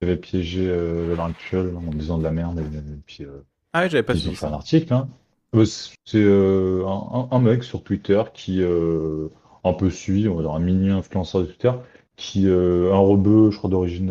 qui 0.00 0.06
avait 0.06 0.16
piégé 0.16 0.66
euh, 0.66 1.08
Valeurs 1.10 1.26
Actuelles 1.26 1.74
en 1.76 1.90
disant 1.90 2.16
de 2.16 2.22
la 2.22 2.30
merde 2.30 2.58
et, 2.60 2.62
et 2.62 2.96
puis 3.04 3.24
euh, 3.24 3.42
Ah 3.76 3.82
ouais, 3.82 3.90
j'avais 3.90 4.02
pas 4.02 4.14
ils 4.14 4.20
ont 4.20 4.20
suivi 4.22 4.36
fait 4.36 4.46
un 4.46 4.54
article. 4.54 4.94
Hein. 4.94 5.06
Euh, 5.54 5.66
C'est 5.66 6.16
euh, 6.16 6.86
un, 7.30 7.38
mec 7.40 7.62
sur 7.62 7.84
Twitter 7.84 8.22
qui 8.32 8.62
euh, 8.62 9.28
un 9.64 9.74
peu 9.74 9.90
suit, 9.90 10.26
on 10.28 10.36
va 10.36 10.40
dire 10.40 10.52
un 10.52 10.60
mini 10.60 10.88
influenceur 10.88 11.42
de 11.42 11.46
Twitter, 11.48 11.72
qui 12.16 12.48
euh, 12.48 12.94
un 12.94 12.98
rebeu, 12.98 13.50
je 13.50 13.58
crois 13.58 13.68
d'origine 13.68 14.08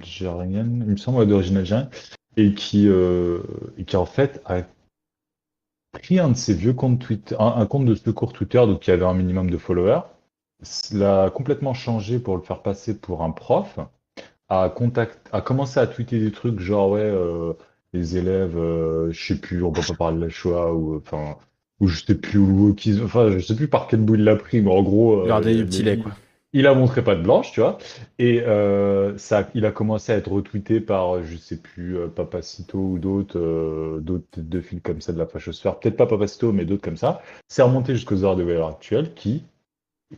algérienne, 0.00 0.84
il 0.86 0.92
me 0.92 0.96
semble, 0.96 1.26
d'origine 1.26 1.58
algérienne, 1.58 1.90
et 2.38 2.54
qui 2.54 2.88
et 2.88 3.84
qui 3.84 3.96
en 3.98 4.06
fait 4.06 4.40
a 4.46 4.62
pris 5.92 6.18
un 6.18 6.30
de 6.30 6.36
ses 6.36 6.54
vieux 6.54 6.72
comptes 6.72 6.98
Twitter, 6.98 7.36
un, 7.38 7.56
un 7.58 7.66
compte 7.66 7.84
de 7.84 7.94
secours 7.94 8.32
Twitter, 8.32 8.64
donc 8.66 8.80
qui 8.80 8.90
avait 8.90 9.04
un 9.04 9.12
minimum 9.12 9.50
de 9.50 9.58
followers, 9.58 10.00
l'a 10.92 11.28
complètement 11.28 11.74
changé 11.74 12.18
pour 12.18 12.38
le 12.38 12.42
faire 12.42 12.62
passer 12.62 12.96
pour 12.98 13.22
un 13.22 13.32
prof, 13.32 13.78
a 14.48 14.70
contact, 14.70 15.28
a 15.30 15.42
commencé 15.42 15.78
à 15.78 15.86
tweeter 15.86 16.18
des 16.20 16.32
trucs 16.32 16.58
genre 16.58 16.92
ouais 16.92 17.12
les 17.96 18.16
élèves, 18.16 18.56
euh, 18.56 19.10
je 19.12 19.26
sais 19.34 19.40
plus, 19.40 19.62
on 19.62 19.72
peut 19.72 19.80
pas 19.86 19.94
parler 19.94 20.18
de 20.18 20.22
la 20.24 20.28
Shoah 20.30 20.74
ou 20.74 20.96
enfin 20.96 21.36
ou 21.80 21.88
je 21.88 22.04
sais 22.04 22.14
plus 22.14 22.38
où 22.38 22.74
qu'ils, 22.74 23.02
enfin 23.02 23.30
je 23.30 23.38
sais 23.38 23.54
plus 23.56 23.68
par 23.68 23.86
quel 23.88 24.00
bout 24.00 24.14
il 24.14 24.24
l'a 24.24 24.36
pris, 24.36 24.62
mais 24.62 24.70
en 24.70 24.82
gros 24.82 25.20
euh, 25.20 25.42
il- 25.44 25.84
lait, 25.84 25.98
quoi. 25.98 26.12
il 26.52 26.66
a 26.66 26.74
montré 26.74 27.04
pas 27.04 27.14
de 27.16 27.22
blanche, 27.22 27.52
tu 27.52 27.60
vois, 27.60 27.76
et 28.18 28.40
euh, 28.42 29.16
ça, 29.18 29.48
il 29.54 29.66
a 29.66 29.72
commencé 29.72 30.12
à 30.12 30.16
être 30.16 30.30
retweeté 30.32 30.80
par, 30.80 31.22
je 31.22 31.36
sais 31.36 31.58
plus, 31.60 31.96
Papacito 32.14 32.78
ou 32.78 32.98
d'autres, 32.98 34.00
d'autres 34.00 34.40
de 34.40 34.60
fil 34.60 34.80
comme 34.80 35.00
ça 35.02 35.12
de 35.12 35.18
la 35.18 35.26
fachosphère. 35.26 35.78
Peut-être 35.78 35.96
pas 35.96 36.06
Papacito, 36.06 36.52
mais 36.52 36.64
d'autres 36.64 36.82
comme 36.82 36.96
ça. 36.96 37.20
C'est 37.48 37.62
remonté 37.62 37.94
jusqu'aux 37.94 38.24
heures 38.24 38.36
de 38.36 38.42
valeur 38.42 38.68
actuelle 38.68 39.12
qui, 39.14 39.44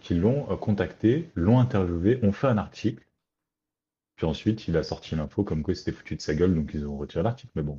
qui 0.01 0.15
l'ont 0.15 0.45
contacté, 0.57 1.29
l'ont 1.35 1.59
interviewé, 1.59 2.21
ont 2.23 2.33
fait 2.33 2.47
un 2.49 2.59
article. 2.59 3.03
Puis 4.19 4.27
ensuite, 4.27 4.69
il 4.69 4.77
a 4.77 4.83
sorti 4.83 5.17
l'info 5.17 5.45
comme 5.45 5.63
quoi 5.63 5.73
il 5.73 5.77
s'était 5.79 5.93
foutu 5.93 6.15
de 6.15 6.21
sa 6.21 6.35
gueule, 6.35 6.55
donc 6.55 6.73
ils 6.75 6.87
ont 6.87 6.99
retiré 6.99 7.23
l'article. 7.25 7.53
Mais 7.57 7.63
bon. 7.63 7.79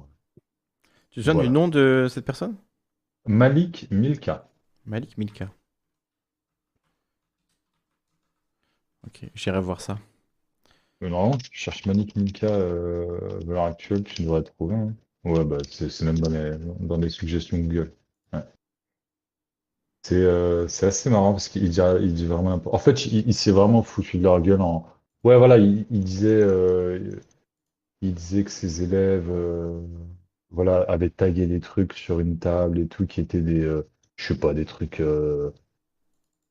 Tu 1.12 1.20
te 1.20 1.26
souviens 1.26 1.34
Voilà. 1.34 1.50
du 1.50 1.50
nom 1.50 1.68
de 1.68 2.08
cette 2.10 2.26
personne? 2.26 2.56
Malik 3.28 3.88
Milka. 3.92 4.50
Malik 4.86 5.18
Milka. 5.18 5.54
Ok, 9.06 9.30
j'irai 9.36 9.60
voir 9.60 9.82
ça. 9.82 10.00
Normalement, 11.02 11.38
tu 11.38 11.50
cherches 11.52 11.86
Malik 11.86 12.16
Milka 12.16 12.48
euh, 12.48 13.40
valeur 13.46 13.66
actuelle, 13.66 14.04
tu 14.06 14.24
devrais 14.24 14.44
trouver. 14.44 14.76
hein. 14.76 14.96
Ouais, 15.26 15.44
bah, 15.44 15.58
c'est 15.70 15.90
c'est 15.90 16.06
même 16.06 16.20
dans 16.20 16.30
les, 16.30 16.58
dans 16.80 16.98
les 16.98 17.10
suggestions 17.10 17.58
Google. 17.58 17.94
Ouais. 18.34 18.44
C'est 20.04 20.16
euh, 20.16 20.68
c'est 20.68 20.88
assez 20.88 21.10
marrant 21.10 21.32
parce 21.34 21.48
qu'il 21.50 21.70
dit, 21.70 21.80
il 22.02 22.14
dit 22.14 22.26
vraiment. 22.26 22.62
En 22.66 22.78
fait, 22.78 23.06
il, 23.06 23.28
il 23.28 23.34
s'est 23.34 23.52
vraiment 23.52 23.84
foutu 23.84 24.18
de 24.18 24.24
leur 24.24 24.42
gueule 24.42 24.62
en. 24.62 24.86
Ouais, 25.24 25.38
voilà, 25.38 25.58
il, 25.58 25.86
il 25.92 26.04
disait, 26.04 26.28
euh, 26.42 27.12
il 28.02 28.14
disait 28.16 28.44
que 28.46 28.52
ses 28.52 28.84
élèves 28.84 29.30
euh, 29.32 29.82
voilà, 30.52 30.82
avaient 30.90 31.10
tagué 31.12 31.48
des 31.48 31.60
trucs 31.62 31.94
sur 31.94 32.20
une 32.22 32.40
table 32.40 32.80
et 32.80 32.88
tout 32.88 33.08
qui 33.08 33.22
étaient 33.22 33.42
des. 33.42 33.62
euh, 33.62 33.84
je 34.18 34.28
sais 34.34 34.40
pas, 34.40 34.54
des 34.54 34.66
trucs. 34.66 35.02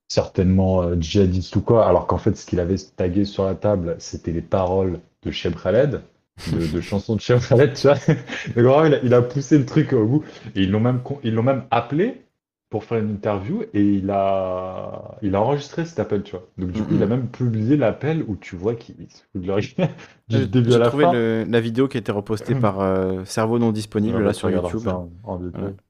certainement 0.09 0.83
euh, 0.83 0.97
djihadiste 1.01 1.55
ou 1.57 1.61
quoi, 1.63 1.87
alors 1.87 2.07
qu'en 2.07 2.19
fait, 2.19 2.37
ce 2.37 2.47
qu'il 2.47 2.61
avait 2.61 2.77
tagué 2.97 3.25
sur 3.25 3.45
la 3.45 3.55
table, 3.55 3.97
c'était 3.99 4.33
les 4.33 4.43
paroles 4.43 5.01
de 5.23 5.31
Cheb 5.31 5.55
Khaled, 5.61 6.03
de, 6.47 6.67
de 6.67 6.81
chansons 6.81 7.17
de 7.17 7.21
Cheb 7.21 7.41
Khaled, 7.41 7.75
tu 7.75 7.87
vois. 7.89 7.97
Donc, 8.07 8.65
vraiment, 8.65 8.85
il 8.85 8.95
a, 8.95 8.99
il 9.03 9.15
a 9.15 9.23
poussé 9.23 9.59
le 9.59 9.67
truc 9.67 9.93
au 9.93 10.07
bout. 10.07 10.25
Et 10.55 10.63
ils 10.63 10.71
l'ont 10.71 10.81
même, 10.81 11.01
ils 11.23 11.35
l'ont 11.35 11.43
même 11.43 11.65
appelé 11.71 12.23
pour 12.71 12.85
faire 12.85 12.99
une 12.99 13.11
interview 13.15 13.63
et 13.73 13.83
il 13.83 14.11
a, 14.11 15.17
il 15.23 15.35
a 15.35 15.41
enregistré 15.41 15.87
cet 15.87 15.99
appel, 16.01 16.23
tu 16.23 16.33
vois. 16.33 16.47
Donc 16.59 16.71
du 16.73 16.83
coup, 16.83 16.95
il 16.95 17.03
a 17.03 17.07
même 17.07 17.29
publié 17.29 17.77
l'appel 17.79 18.23
où 18.29 18.37
tu 18.37 18.57
vois 18.57 18.75
qu'il 18.75 18.95
se 19.11 19.23
fout 19.33 19.41
de 19.43 19.47
leur 19.47 19.59
J'ai 20.29 20.41
du 20.41 20.47
début 20.49 20.69
à 20.69 20.73
j'ai 20.73 20.79
la 20.79 20.89
trouvé 20.89 21.05
fin. 21.05 21.13
le- 21.13 21.47
la 21.49 21.61
vidéo 21.61 21.89
qui 21.89 21.97
a 21.97 22.01
été 22.01 22.13
repostée 22.13 22.55
par 22.55 22.81
euh, 22.81 23.25
Cerveau 23.25 23.59
non 23.59 23.73
disponible 23.73 24.17
Ouais, 24.17 24.21
là 24.23 24.27
bah, 24.29 24.33
sur 24.35 24.51
YouTube. 24.51 24.87
en, 24.89 25.09
en. 25.25 25.41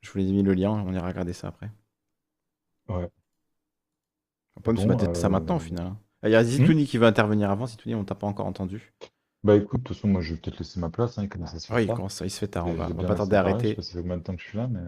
Je 0.02 0.10
vous 0.12 0.18
ai 0.20 0.22
mis 0.32 0.42
le 0.44 0.54
lien, 0.54 0.70
on 0.70 0.92
ira 0.94 1.08
regarder 1.08 1.32
ça 1.32 1.48
après. 1.48 1.70
Ouais. 2.88 3.08
On 4.56 4.60
peut 4.60 4.70
même 4.72 4.80
se 4.80 4.86
Bon, 4.86 4.96
mater 4.96 5.14
ça 5.14 5.26
euh, 5.26 5.30
maintenant 5.30 5.56
au 5.56 5.60
final. 5.60 5.86
hein. 5.86 5.96
Ah, 6.22 6.28
Il 6.28 6.32
y 6.32 6.36
a 6.36 6.42
Zitouni 6.44 6.86
qui 6.86 6.98
veut 6.98 7.06
intervenir 7.06 7.50
avant. 7.50 7.66
Zitouni, 7.66 7.94
on 7.94 8.04
t'a 8.04 8.14
pas 8.14 8.26
encore 8.26 8.46
entendu. 8.46 8.92
Bah 9.44 9.54
écoute, 9.54 9.82
de 9.82 9.86
toute 9.86 9.96
façon, 9.96 10.08
moi 10.08 10.20
je 10.20 10.34
vais 10.34 10.40
peut-être 10.40 10.58
laisser 10.58 10.80
ma 10.80 10.90
place, 10.90 11.16
hein, 11.18 11.22
il 11.22 11.28
commence 11.28 11.54
à 11.54 11.58
se 11.60 11.66
faire 11.68 11.76
Oui, 11.76 11.84
il, 11.84 11.92
commence- 11.94 12.22
il 12.24 12.30
se 12.30 12.38
fait 12.40 12.48
tard. 12.48 12.66
On 12.66 12.72
J'ai- 12.72 12.76
va, 12.76 12.86
j'ai 12.88 12.92
on 12.92 12.96
va 12.96 13.08
pas 13.08 13.14
tarder 13.14 13.36
à 13.36 13.40
arrêter. 13.40 13.64
Je 13.64 13.68
sais 13.68 13.74
pas 13.76 13.82
si 13.82 13.96
combien 13.96 14.16
de 14.16 14.22
temps 14.22 14.34
que 14.36 14.42
je 14.42 14.48
suis 14.48 14.58
là, 14.58 14.66
mais. 14.66 14.80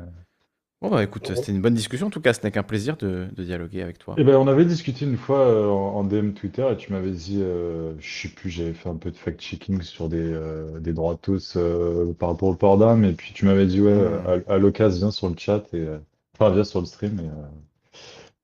Bon 0.83 0.89
bah 0.89 1.03
écoute, 1.05 1.31
c'était 1.37 1.53
une 1.53 1.61
bonne 1.61 1.75
discussion 1.75 2.07
en 2.07 2.11
tout 2.11 2.23
cas. 2.23 2.33
Ce 2.33 2.41
n'est 2.43 2.51
qu'un 2.51 2.63
plaisir 2.63 2.97
de, 2.97 3.29
de 3.37 3.45
dialoguer 3.45 3.83
avec 3.83 3.99
toi. 3.99 4.15
Eh 4.17 4.25
ben, 4.25 4.37
on 4.37 4.47
avait 4.49 4.65
discuté 4.65 5.05
une 5.05 5.19
fois 5.19 5.41
euh, 5.41 5.69
en, 5.69 5.97
en 5.97 6.05
DM 6.05 6.31
Twitter 6.33 6.67
et 6.73 6.77
tu 6.79 6.91
m'avais 6.95 7.11
dit, 7.11 7.39
euh, 7.43 7.93
je 7.99 8.23
sais 8.23 8.29
plus, 8.29 8.49
j'avais 8.49 8.73
fait 8.73 8.89
un 8.89 8.97
peu 8.97 9.11
de 9.11 9.17
fact-checking 9.17 9.83
sur 9.83 10.09
des, 10.09 10.17
euh, 10.19 10.81
des 10.81 10.95
droitos 10.95 11.57
euh, 11.57 12.15
par 12.15 12.31
rapport 12.31 12.49
au 12.49 12.55
port 12.55 12.79
d'armes 12.79 13.05
et 13.05 13.13
puis 13.13 13.35
tu 13.35 13.45
m'avais 13.45 13.67
dit, 13.67 13.83
ouais, 13.83 13.93
Hmm. 13.93 14.41
à, 14.49 14.55
à 14.55 14.59
l'occasion, 14.59 14.99
viens 15.09 15.11
sur 15.11 15.29
le 15.29 15.35
chat 15.37 15.65
et 15.75 15.81
euh, 15.81 15.99
enfin, 16.35 16.51
viens 16.51 16.65
sur 16.65 16.81
le 16.81 16.87
stream 16.87 17.21
et 17.21 17.29
euh, 17.29 17.33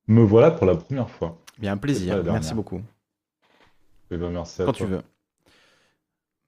me 0.09 0.23
voilà 0.23 0.51
pour 0.51 0.67
la 0.67 0.77
première 0.77 1.09
fois. 1.09 1.39
Bien, 1.59 1.73
un 1.73 1.77
pas 1.79 1.81
plaisir. 1.83 2.17
la 2.19 2.23
Merci 2.23 2.51
dernière. 2.51 2.55
beaucoup. 2.55 2.83
Eh 4.11 4.17
ben, 4.19 4.31
merci 4.31 4.61
à 4.63 4.67
Quand 4.67 4.73
toi. 4.73 4.87
tu 4.87 4.93
veux. 4.93 5.03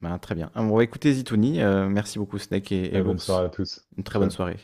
Ben, 0.03 0.19
très 0.19 0.35
bien. 0.35 0.51
On 0.55 0.69
va 0.77 0.85
écouter 0.85 1.13
Zitouni. 1.15 1.63
Euh, 1.63 1.89
merci 1.89 2.19
beaucoup 2.19 2.39
Snake 2.39 2.71
et, 2.73 2.95
et 2.97 3.03
bonne 3.03 3.15
l'ours. 3.15 3.25
soirée 3.25 3.47
à 3.47 3.49
tous. 3.49 3.87
Une 3.97 4.05
très 4.05 4.19
bonne 4.19 4.31
Salut. 4.31 4.37
soirée. 4.37 4.57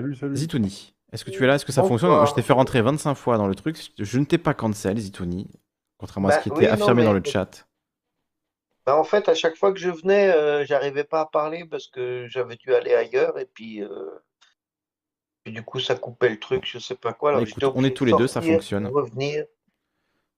Salut, 0.00 0.14
salut. 0.14 0.36
Zitouni, 0.36 0.94
est-ce 1.12 1.24
que 1.26 1.30
tu 1.30 1.44
es 1.44 1.46
là? 1.46 1.56
Est-ce 1.56 1.66
que 1.66 1.72
ça 1.72 1.82
fonctionne? 1.82 2.26
Je 2.26 2.32
t'ai 2.32 2.42
fait 2.42 2.52
rentrer 2.54 2.80
25 2.80 3.14
fois 3.14 3.36
dans 3.36 3.46
le 3.46 3.54
truc. 3.54 3.76
Je 3.98 4.18
ne 4.18 4.24
t'ai 4.24 4.38
pas 4.38 4.54
cancel, 4.54 4.98
Zitouni. 4.98 5.48
Contrairement 5.98 6.28
à 6.28 6.32
Bah 6.32 6.38
ce 6.38 6.42
qui 6.42 6.48
était 6.48 6.68
non, 6.68 6.72
affirmé 6.72 7.04
dans 7.04 7.12
le 7.12 7.22
chat. 7.22 7.66
Bah, 8.86 8.96
en 8.96 9.04
fait, 9.04 9.28
à 9.28 9.34
chaque 9.34 9.56
fois 9.56 9.72
que 9.74 9.78
je 9.78 9.90
venais, 9.90 10.32
euh, 10.32 10.64
j'arrivais 10.64 11.04
pas 11.04 11.20
à 11.20 11.26
parler 11.26 11.66
parce 11.66 11.88
que 11.88 12.26
j'avais 12.28 12.56
dû 12.56 12.72
aller 12.74 12.94
ailleurs 12.94 13.38
et 13.38 13.44
puis, 13.44 13.82
euh, 13.82 13.88
puis 15.44 15.52
du 15.52 15.62
coup 15.62 15.78
ça 15.80 15.94
coupait 15.94 16.30
le 16.30 16.38
truc, 16.38 16.64
je 16.64 16.78
sais 16.78 16.94
pas 16.94 17.12
quoi. 17.12 17.30
Alors 17.30 17.42
Bah, 17.42 17.48
écoute, 17.48 17.62
on 17.74 17.84
est 17.84 17.94
tous 17.94 18.06
les 18.06 18.12
deux, 18.14 18.26
ça 18.26 18.40
fonctionne. 18.40 18.86
revenir. 18.86 19.44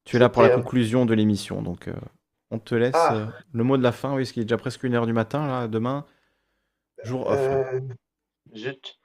Tu 0.05 0.17
es 0.17 0.19
là 0.19 0.29
pour 0.29 0.43
la 0.43 0.49
euh, 0.49 0.57
conclusion 0.57 1.07
de 1.07 1.15
l'émission, 1.15 1.63
donc 1.63 1.87
euh, 1.87 1.95
on 2.51 2.59
te 2.59 2.75
laisse 2.75 2.91
Ah. 2.97 3.15
euh, 3.15 3.27
le 3.53 3.63
mot 3.63 3.77
de 3.77 3.85
la 3.85 3.93
fin. 3.93 4.11
Oui, 4.15 4.23
parce 4.23 4.33
qu'il 4.33 4.43
est 4.43 4.47
déjà 4.47 4.59
presque 4.59 4.83
une 4.83 4.95
heure 4.95 5.07
du 5.07 5.13
matin, 5.13 5.47
là, 5.47 5.69
demain. 5.69 6.05
Jour 7.05 7.29
off. 7.29 7.39
zut. 8.57 8.99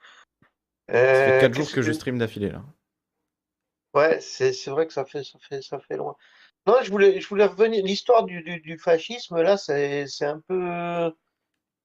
Ça 1.12 1.22
fait 1.22 1.34
Euh, 1.34 1.36
4 1.36 1.52
jours 1.52 1.70
qu'est-ce 1.70 1.74
que 1.74 1.82
je 1.82 1.92
stream 1.92 2.16
d'affilée, 2.16 2.48
là. 2.48 2.64
Ouais, 3.94 4.20
c'est 4.20 4.52
vrai 4.68 4.86
que 4.86 4.92
ça 4.92 5.04
fait 5.04 5.24
ça 5.24 5.38
fait 5.40 5.62
ça 5.62 5.80
fait 5.80 5.96
loin. 5.96 6.14
Non, 6.66 6.76
je 6.82 6.90
voulais 6.90 7.20
je 7.20 7.28
voulais 7.28 7.46
revenir. 7.46 7.84
L'histoire 7.84 8.24
du, 8.24 8.42
du, 8.42 8.60
du 8.60 8.78
fascisme 8.78 9.40
là, 9.42 9.56
c'est 9.56 10.04
un 10.22 10.40
peu. 10.40 11.12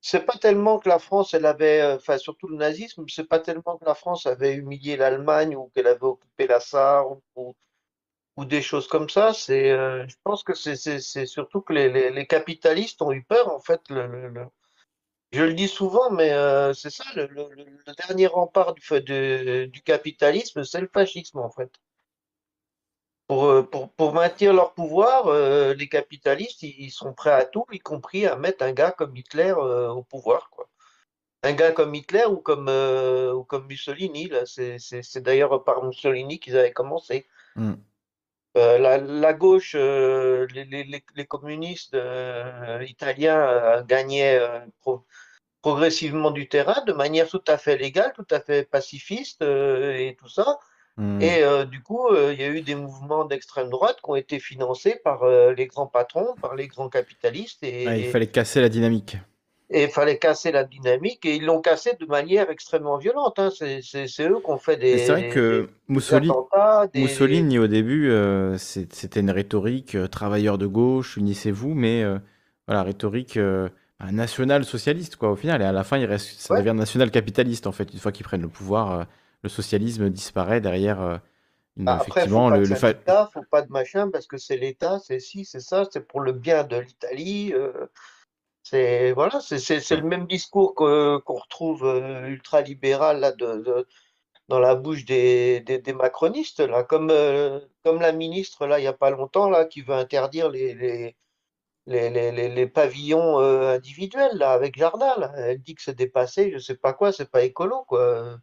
C'est 0.02 0.26
pas 0.26 0.38
tellement 0.38 0.80
que 0.80 0.90
la 0.90 1.00
France, 1.00 1.34
elle 1.34 1.46
avait, 1.46 1.82
euh, 1.82 1.96
enfin 1.98 2.18
surtout 2.20 2.48
le 2.48 2.58
nazisme, 2.58 3.06
c'est 3.10 3.28
pas 3.28 3.40
tellement 3.40 3.78
que 3.78 3.86
la 3.86 3.96
France 3.96 4.26
avait 4.28 4.54
humilié 4.56 4.98
l'Allemagne 4.98 5.56
ou 5.56 5.70
qu'elle 5.76 5.88
avait 5.88 6.04
occupé 6.04 6.48
la 6.48 6.60
Sarre 6.60 7.12
ou, 7.36 7.56
ou 8.38 8.46
des 8.46 8.62
choses 8.62 8.88
comme 8.88 9.10
ça. 9.10 9.34
C'est, 9.34 9.72
euh, 9.72 10.08
je 10.08 10.16
pense 10.24 10.44
que 10.44 10.54
c'est 10.54 11.26
surtout 11.26 11.62
que 11.62 11.74
les, 11.74 11.90
les, 11.92 12.10
les 12.12 12.28
capitalistes 12.28 13.02
ont 13.02 13.12
eu 13.12 13.24
peur 13.24 13.50
en 13.54 13.60
fait. 13.60 13.82
Le- 13.90 14.08
le- 14.30 14.48
Je 15.34 15.42
le 15.44 15.54
dis 15.54 15.68
souvent, 15.68 16.12
mais 16.12 16.32
euh, 16.32 16.74
c'est 16.74 16.90
ça, 16.92 17.04
le, 17.16 17.28
le, 17.28 17.50
le- 17.56 17.66
le 17.66 17.94
dernier 18.08 18.28
rempart 18.28 18.74
du, 18.76 18.82
de- 19.02 19.66
du 19.66 19.82
capitalisme, 19.82 20.64
c'est 20.64 20.80
le 20.80 20.88
fascisme 20.94 21.40
en 21.40 21.50
fait. 21.50 21.72
Pour, 23.28 23.46
euh, 23.46 23.64
pour, 23.64 23.92
pour 23.94 24.14
maintenir 24.14 24.54
leur 24.54 24.74
pouvoir, 24.74 25.28
euh, 25.28 25.74
les 25.74 25.90
capitalistes, 25.90 26.62
ils 26.64 26.76
ils 26.78 26.92
sont 26.92 27.14
prêts 27.14 27.32
à 27.32 27.46
tout, 27.46 27.66
y 27.72 27.80
compris 27.80 28.26
à 28.28 28.36
mettre 28.36 28.64
un 28.64 28.74
gars 28.74 28.92
comme 28.92 29.16
Hitler 29.16 29.54
euh, 29.58 29.90
au 29.90 30.04
pouvoir, 30.04 30.50
quoi. 30.52 30.70
Un 31.44 31.54
gars 31.54 31.72
comme 31.72 31.96
Hitler 31.96 32.26
ou 32.26 32.38
comme, 32.38 32.70
ou 32.70 33.44
comme 33.44 33.68
Mussolini, 33.68 34.28
là, 34.30 34.46
c'est 34.46 35.22
d'ailleurs 35.24 35.64
par 35.64 35.84
Mussolini 35.84 36.40
qu'ils 36.40 36.58
avaient 36.58 36.74
commencé. 36.74 37.28
Hmm. 37.56 37.74
Euh, 38.56 38.78
la, 38.78 38.98
la 39.00 39.34
gauche, 39.34 39.74
euh, 39.76 40.48
les, 40.54 40.66
les, 40.66 40.84
les- 40.84 41.04
les 41.16 41.26
communistes 41.26 41.96
euh, 41.96 42.84
italiens 42.88 43.84
gagnaient 43.84 44.40
pro- 44.82 45.06
progressivement 45.64 46.30
du 46.30 46.48
terrain 46.48 46.84
de 46.86 46.94
manière 46.94 47.28
tout 47.28 47.42
à 47.48 47.58
fait 47.58 47.78
légale, 47.78 48.12
tout 48.14 48.28
à 48.30 48.40
fait 48.40 48.70
pacifiste 48.70 49.42
euh, 49.42 49.96
et 49.96 50.16
tout 50.20 50.30
ça. 50.30 50.60
Hmm. 50.98 51.20
Et 51.22 51.42
euh, 51.42 51.66
du 51.66 51.82
coup, 51.82 52.08
euh, 52.10 52.34
il 52.34 52.40
y 52.40 52.44
a 52.44 52.50
eu 52.50 52.62
des 52.62 52.76
mouvements 52.76 53.26
d'extrême 53.26 53.70
droite 53.70 53.98
qui 54.04 54.12
ont 54.12 54.16
été 54.16 54.40
financés 54.40 55.00
par 55.04 55.26
les 55.26 55.66
grands 55.66 55.88
patrons, 55.88 56.36
par 56.40 56.54
les 56.56 56.68
grands 56.68 56.90
capitalistes, 56.90 57.64
et 57.64 57.88
Ah, 57.88 57.98
il 57.98 58.10
fallait 58.10 58.28
casser 58.28 58.62
la 58.62 58.70
dynamique. 58.70 59.18
et 59.70 59.86
il 59.86 59.90
fallait 59.90 60.20
casser 60.20 60.52
la 60.52 60.66
dynamique, 60.66 61.26
et 61.26 61.36
ils 61.36 61.46
l'ont 61.46 61.62
cassé 61.62 61.94
de 62.00 62.06
manière 62.06 62.52
extrêmement 62.52 62.98
violente. 62.98 63.40
Hein. 63.40 63.50
C'est 63.50 64.28
eux 64.28 64.40
qui 64.44 64.52
ont 64.52 64.60
fait 64.60 64.76
des, 64.76 65.00
c'est 65.00 65.12
vrai 65.14 65.30
que 65.30 65.62
des 65.62 65.94
Mussolini, 65.96 66.34
des... 66.94 67.02
Mussolini 67.02 67.58
au 67.58 67.68
début, 67.68 68.12
c'était 68.58 69.22
une 69.22 69.32
rhétorique 69.32 69.98
travailleurs 70.12 70.58
de 70.58 70.68
gauche, 70.68 71.16
unissez-vous, 71.16 71.74
mais 71.74 72.04
voilà, 72.68 72.84
rhétorique 72.84 73.40
bah, 74.04 74.12
national-socialiste, 74.12 75.16
quoi, 75.16 75.32
au 75.32 75.36
final. 75.36 75.62
Et 75.62 75.66
à 75.66 75.72
la 75.72 75.84
fin, 75.84 75.98
il 75.98 76.06
reste, 76.06 76.40
ça 76.40 76.54
Ouais. 76.54 76.62
devient 76.62 76.74
national-capitaliste, 76.78 77.68
en 77.68 77.72
fait. 77.72 77.94
Une 77.94 78.00
fois 78.00 78.12
qu'ils 78.12 78.26
prennent 78.26 78.42
le 78.42 78.50
pouvoir, 78.50 78.92
euh, 78.92 79.04
le 79.44 79.50
socialisme 79.50 80.10
disparaît 80.10 80.62
derrière 80.62 81.02
euh, 81.02 81.18
une, 81.78 81.88
Ah, 81.88 82.00
Après, 82.00 82.28
faut 82.28 82.42
pas 82.42 82.58
le, 82.58 82.68
de 82.68 82.76
fa- 82.76 82.94
faut 83.34 83.44
pas 83.50 83.62
de 83.62 83.72
machin, 83.72 84.10
parce 84.12 84.28
que 84.28 84.38
c'est 84.38 84.58
l'État, 84.58 85.00
c'est 85.00 85.20
ci, 85.20 85.46
c'est 85.46 85.60
ça, 85.60 85.86
c'est 85.92 86.08
pour 86.08 86.22
le 86.22 86.32
bien 86.34 86.64
de 86.64 86.78
l'Italie. 86.78 87.54
euh, 87.54 87.88
c'est 88.64 89.12
voilà, 89.14 89.40
c'est 89.42 89.92
le 89.92 90.04
même 90.04 90.28
discours 90.28 90.76
qu'on 90.76 91.22
retrouve 91.28 91.86
euh, 91.86 92.28
ultra-libéral 92.28 93.20
là, 93.20 93.32
de, 93.32 93.58
de- 93.64 93.88
dans 94.50 94.60
la 94.60 94.76
bouche 94.76 95.06
des, 95.06 95.62
des, 95.62 95.80
des 95.80 95.94
macronistes, 95.94 96.60
là, 96.62 96.84
comme, 96.84 97.12
comme 97.84 98.02
la 98.02 98.12
ministre, 98.12 98.68
là, 98.68 98.80
il 98.80 98.84
n'y 98.84 98.88
a 98.88 98.94
pas 98.94 99.10
longtemps, 99.12 99.50
là, 99.50 99.66
qui 99.66 99.82
veut 99.82 99.94
interdire 99.96 100.50
les, 100.50 100.74
les, 100.76 101.16
les, 101.88 102.10
les, 102.10 102.32
les- 102.32 102.50
les 102.50 102.68
pavillons 102.68 103.40
euh, 103.42 103.76
individuels, 103.76 104.38
là, 104.38 104.52
avec 104.54 104.78
jardin, 104.78 105.16
là. 105.18 105.32
Elle 105.38 105.62
dit 105.62 105.76
que 105.76 105.82
c'est 105.82 105.96
dépassé, 105.96 106.52
je 106.52 106.60
sais 106.60 106.76
pas 106.78 106.94
quoi, 106.94 107.12
c'est 107.12 107.30
pas 107.32 107.44
écolo, 107.44 107.84
quoi. 107.86 108.38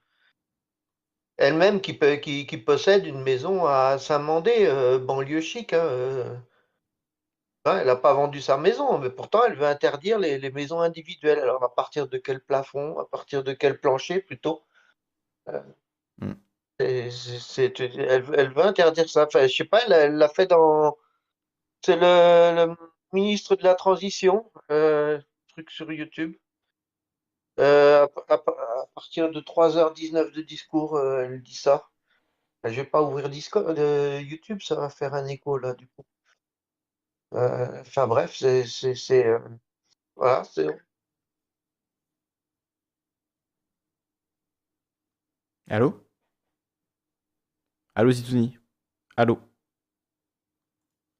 Elle-même 1.38 1.80
qui, 1.80 1.94
peut- 1.94 2.16
qui, 2.16 2.46
qui 2.46 2.56
possède 2.56 3.04
une 3.04 3.20
maison 3.22 3.66
à 3.66 3.98
Saint-Mandé, 3.98 4.66
euh, 4.66 4.98
banlieue 5.00 5.40
chic, 5.40 5.72
hein, 5.72 5.78
euh. 5.84 6.36
Ouais, 7.66 7.72
elle 7.80 7.86
n'a 7.86 7.96
pas 7.96 8.14
vendu 8.14 8.40
sa 8.40 8.56
maison, 8.56 8.98
mais 8.98 9.10
pourtant 9.10 9.44
elle 9.44 9.54
veut 9.54 9.66
interdire 9.66 10.18
les, 10.18 10.38
les 10.38 10.50
maisons 10.50 10.80
individuelles. 10.80 11.38
Alors 11.40 11.62
à 11.62 11.74
partir 11.74 12.08
de 12.08 12.16
quel 12.18 12.40
plafond, 12.42 12.98
à 12.98 13.06
partir 13.06 13.44
de 13.44 13.52
quel 13.52 13.78
plancher 13.80 14.20
plutôt? 14.20 14.62
Euh, 15.48 15.62
Mm. 16.18 16.34
c'est- 16.78 17.80
elle, 17.80 18.22
veut- 18.22 18.38
elle 18.38 18.52
veut 18.52 18.64
interdire 18.64 19.08
ça. 19.08 19.26
Enfin, 19.26 19.46
je 19.46 19.54
sais 19.54 19.64
pas, 19.64 19.80
elle, 19.86 19.92
elle 19.92 20.14
l'a 20.16 20.28
fait 20.28 20.46
dans. 20.46 20.96
C'est 21.84 21.96
le, 21.96 22.66
le 22.66 22.76
ministre 23.12 23.56
de 23.56 23.62
la 23.64 23.74
Transition, 23.74 24.50
euh, 24.70 25.20
truc 25.48 25.70
sur 25.70 25.90
YouTube. 25.92 26.36
Euh, 27.58 28.06
à, 28.28 28.38
partir 28.94 29.30
de 29.30 29.40
3h19 29.40 30.32
de 30.32 30.42
discours, 30.42 30.96
euh, 30.96 31.24
elle 31.24 31.42
dit 31.42 31.54
ça. 31.54 31.90
Je 32.64 32.70
vais 32.70 32.84
pas 32.84 33.02
ouvrir 33.02 33.28
Discord, 33.30 33.76
YouTube, 33.78 34.60
ça 34.62 34.76
va 34.76 34.90
faire 34.90 35.14
un 35.14 35.26
écho 35.26 35.58
là 35.58 35.74
du 35.74 35.88
coup. 35.88 36.04
Enfin 37.32 38.06
bref, 38.06 38.34
c'est 38.36 38.64
voilà, 40.16 40.44
c'est 40.44 40.66
Allô? 45.70 46.04
Allô, 47.94 48.10
Zitouni? 48.10 48.58
Allô? 49.16 49.38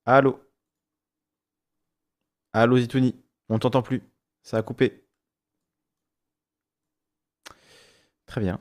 Allô? 0.05 0.50
Allô, 2.53 2.79
Zitouni 2.79 3.17
On 3.49 3.59
t'entend 3.59 3.83
plus. 3.83 4.03
Ça 4.45 4.57
a 4.59 4.63
coupé. 4.63 5.05
Très 8.27 8.41
bien. 8.41 8.61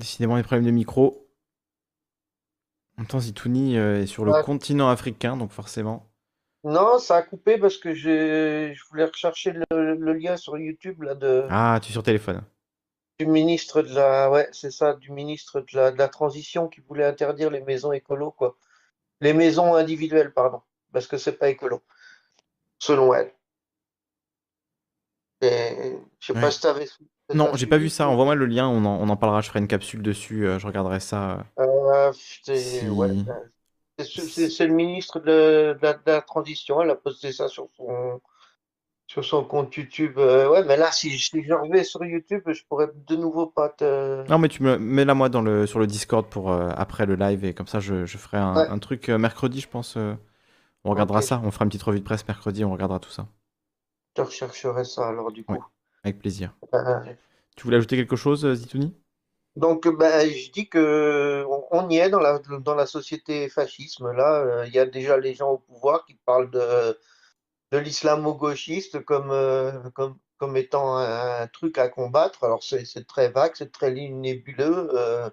Décidément, 0.00 0.34
les 0.34 0.42
problèmes 0.42 0.66
de 0.66 0.72
micro. 0.72 1.30
En 2.96 3.00
même 3.00 3.08
temps, 3.08 3.18
Zitouni 3.18 3.76
euh, 3.76 4.02
est 4.02 4.06
sur 4.06 4.24
le 4.24 4.32
Ouais. 4.32 4.40
continent 4.44 4.90
africain, 4.90 5.36
donc 5.36 5.50
forcément. 5.50 6.08
Non, 6.64 6.98
ça 6.98 7.16
a 7.16 7.22
coupé 7.22 7.58
parce 7.58 7.76
que 7.76 7.92
je, 7.94 8.72
je 8.74 8.84
voulais 8.88 9.04
rechercher 9.04 9.52
le, 9.52 9.94
le 9.94 10.12
lien 10.14 10.36
sur 10.38 10.56
YouTube 10.58 11.02
là 11.02 11.14
de 11.14 11.50
Ah, 11.50 11.78
tu 11.82 11.90
es 11.90 11.92
sur 11.92 12.02
téléphone. 12.02 12.42
du 13.20 13.26
ministre 13.26 13.82
de 13.82 13.94
la 13.94 14.28
ouais, 14.32 14.48
c'est 14.52 14.72
ça, 14.72 14.94
du 14.94 15.12
ministre 15.12 15.60
de 15.60 15.76
la, 15.76 15.92
de 15.92 15.98
la 15.98 16.08
transition 16.08 16.66
qui 16.68 16.80
voulait 16.80 17.04
interdire 17.04 17.48
les 17.48 17.60
maisons 17.60 17.92
écolo 17.92 18.32
quoi. 18.32 18.56
Les 19.20 19.34
maisons 19.34 19.74
individuelles, 19.76 20.32
pardon, 20.34 20.62
parce 20.92 21.06
que 21.06 21.18
c'est 21.18 21.38
pas 21.38 21.48
écolo, 21.50 21.82
selon 22.78 23.14
elle. 23.14 23.32
Et 25.42 25.96
Je 26.18 26.26
sais 26.26 26.34
Ouais. 26.34 26.40
pas 26.40 26.50
si 26.50 26.60
t'avais 26.60 26.86
Non, 27.34 27.54
j'ai 27.56 27.66
pas 27.66 27.78
vu 27.78 27.90
ça. 27.90 28.08
Envoie-moi 28.08 28.34
le 28.36 28.46
lien, 28.46 28.68
on 28.68 28.84
en, 28.86 29.00
on 29.00 29.08
en 29.10 29.16
parlera. 29.18 29.40
Je 29.42 29.48
ferai 29.48 29.60
une 29.60 29.68
capsule 29.68 30.02
dessus. 30.02 30.46
euh, 30.46 30.58
je 30.60 30.66
regarderai 30.66 31.00
ça. 31.00 31.32
euh, 31.32 31.42
Euh, 31.58 32.12
c'est 32.44 32.88
si... 32.88 32.88
ouais, 32.88 33.08
euh, 33.28 34.04
c'est 34.04 34.66
le 34.66 34.74
ministre 34.74 35.20
de, 35.20 35.76
de 35.80 35.82
la, 35.82 35.94
de 35.94 36.00
la 36.06 36.22
transition. 36.22 36.80
Elle 36.82 36.90
a 36.90 36.96
posté 36.96 37.32
ça 37.32 37.48
sur 37.48 37.68
son 37.76 38.20
sur 39.06 39.24
son 39.24 39.44
compte 39.44 39.76
YouTube. 39.76 40.18
Euh, 40.18 40.50
ouais, 40.50 40.64
mais 40.64 40.76
là, 40.76 40.92
si, 40.92 41.18
si 41.18 41.44
je 41.44 41.54
reviens 41.54 41.84
sur 41.84 42.04
YouTube, 42.04 42.42
je 42.48 42.62
pourrais 42.68 42.88
de 42.94 43.16
nouveau 43.16 43.46
pas 43.46 43.70
te. 43.70 44.24
Non, 44.28 44.38
mais 44.38 44.48
tu 44.48 44.62
me 44.62 44.78
mets-la 44.78 45.14
moi 45.14 45.28
dans 45.28 45.42
le, 45.42 45.66
sur 45.66 45.78
le 45.80 45.86
Discord 45.86 46.26
pour 46.28 46.52
euh, 46.52 46.70
après 46.76 47.04
le 47.06 47.16
live 47.16 47.44
et 47.44 47.52
comme 47.54 47.66
ça 47.66 47.80
je, 47.80 48.06
je 48.06 48.16
ferai 48.18 48.38
un, 48.38 48.54
Ouais. 48.54 48.68
un 48.68 48.78
truc 48.78 49.08
mercredi, 49.08 49.60
je 49.60 49.68
pense. 49.68 49.96
On 50.84 50.90
regardera 50.90 51.22
ça. 51.22 51.40
On 51.44 51.50
fera 51.50 51.64
une 51.64 51.70
petite 51.70 51.82
revue 51.82 52.00
de 52.00 52.04
presse 52.04 52.26
mercredi. 52.26 52.64
On 52.64 52.72
regardera 52.72 53.00
tout 53.00 53.10
ça. 53.10 53.28
Je 54.16 54.22
rechercherai 54.22 54.84
ça 54.84 55.08
alors 55.08 55.32
du 55.32 55.44
coup. 55.44 55.52
Ouais, 55.54 55.58
avec 56.04 56.18
plaisir. 56.20 56.54
Euh, 56.74 57.14
Tu 57.56 57.64
voulais 57.64 57.76
ajouter 57.76 57.96
quelque 57.96 58.16
chose, 58.16 58.44
euh, 58.44 58.54
Zitouni? 58.54 58.94
Donc, 59.56 59.88
ben, 59.88 60.28
je 60.30 60.50
dis 60.52 60.68
que 60.68 61.44
on, 61.70 61.88
y 61.90 61.98
est 61.98 62.08
dans 62.10 62.20
la, 62.20 62.38
dans 62.38 62.74
la 62.74 62.86
société 62.86 63.48
fascisme. 63.48 64.10
Là, 64.12 64.40
Euh, 64.42 64.66
il 64.66 64.72
y 64.74 64.78
a 64.78 64.86
déjà 64.86 65.16
les 65.18 65.34
gens 65.34 65.50
au 65.52 65.58
pouvoir 65.58 66.04
qui 66.06 66.14
parlent 66.24 66.50
de, 66.50 66.98
de 67.72 67.78
l'islamo-gauchiste 67.78 69.04
comme, 69.04 69.30
euh, 69.32 69.90
comme, 69.90 70.18
comme 70.38 70.56
étant 70.56 70.96
un, 70.98 71.42
un 71.42 71.46
truc 71.48 71.78
à 71.78 71.88
combattre. 71.88 72.44
Alors, 72.44 72.62
c'est 72.64 72.84
c'est 72.86 73.06
très 73.06 73.30
vague, 73.30 73.52
c'est 73.56 73.72
très 73.72 73.92
nébuleux. 73.92 74.90
Euh, 74.94 75.30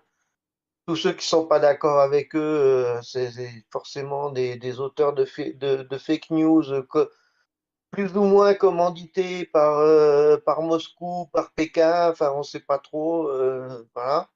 tous 0.87 0.95
ceux 0.95 1.13
qui 1.13 1.27
sont 1.27 1.45
pas 1.47 1.59
d'accord 1.59 1.99
avec 1.99 2.35
eux, 2.35 2.39
euh, 2.39 3.01
c'est 3.03 3.29
forcément 3.71 4.31
des, 4.31 4.79
auteurs 4.79 5.13
de, 5.13 5.25
de, 5.83 5.97
fake 5.97 6.29
news 6.31 6.63
euh, 6.71 6.87
plus 7.91 8.15
ou 8.17 8.23
moins 8.23 8.53
commandités 8.53 9.45
par, 9.45 9.79
euh, 9.79 10.37
par 10.37 10.61
Moscou, 10.61 11.27
par 11.33 11.51
Pékin. 11.51 12.09
Enfin, 12.11 12.31
on 12.33 12.43
sait 12.43 12.61
pas 12.61 12.79
trop. 12.79 13.29
voilà. 13.95 14.29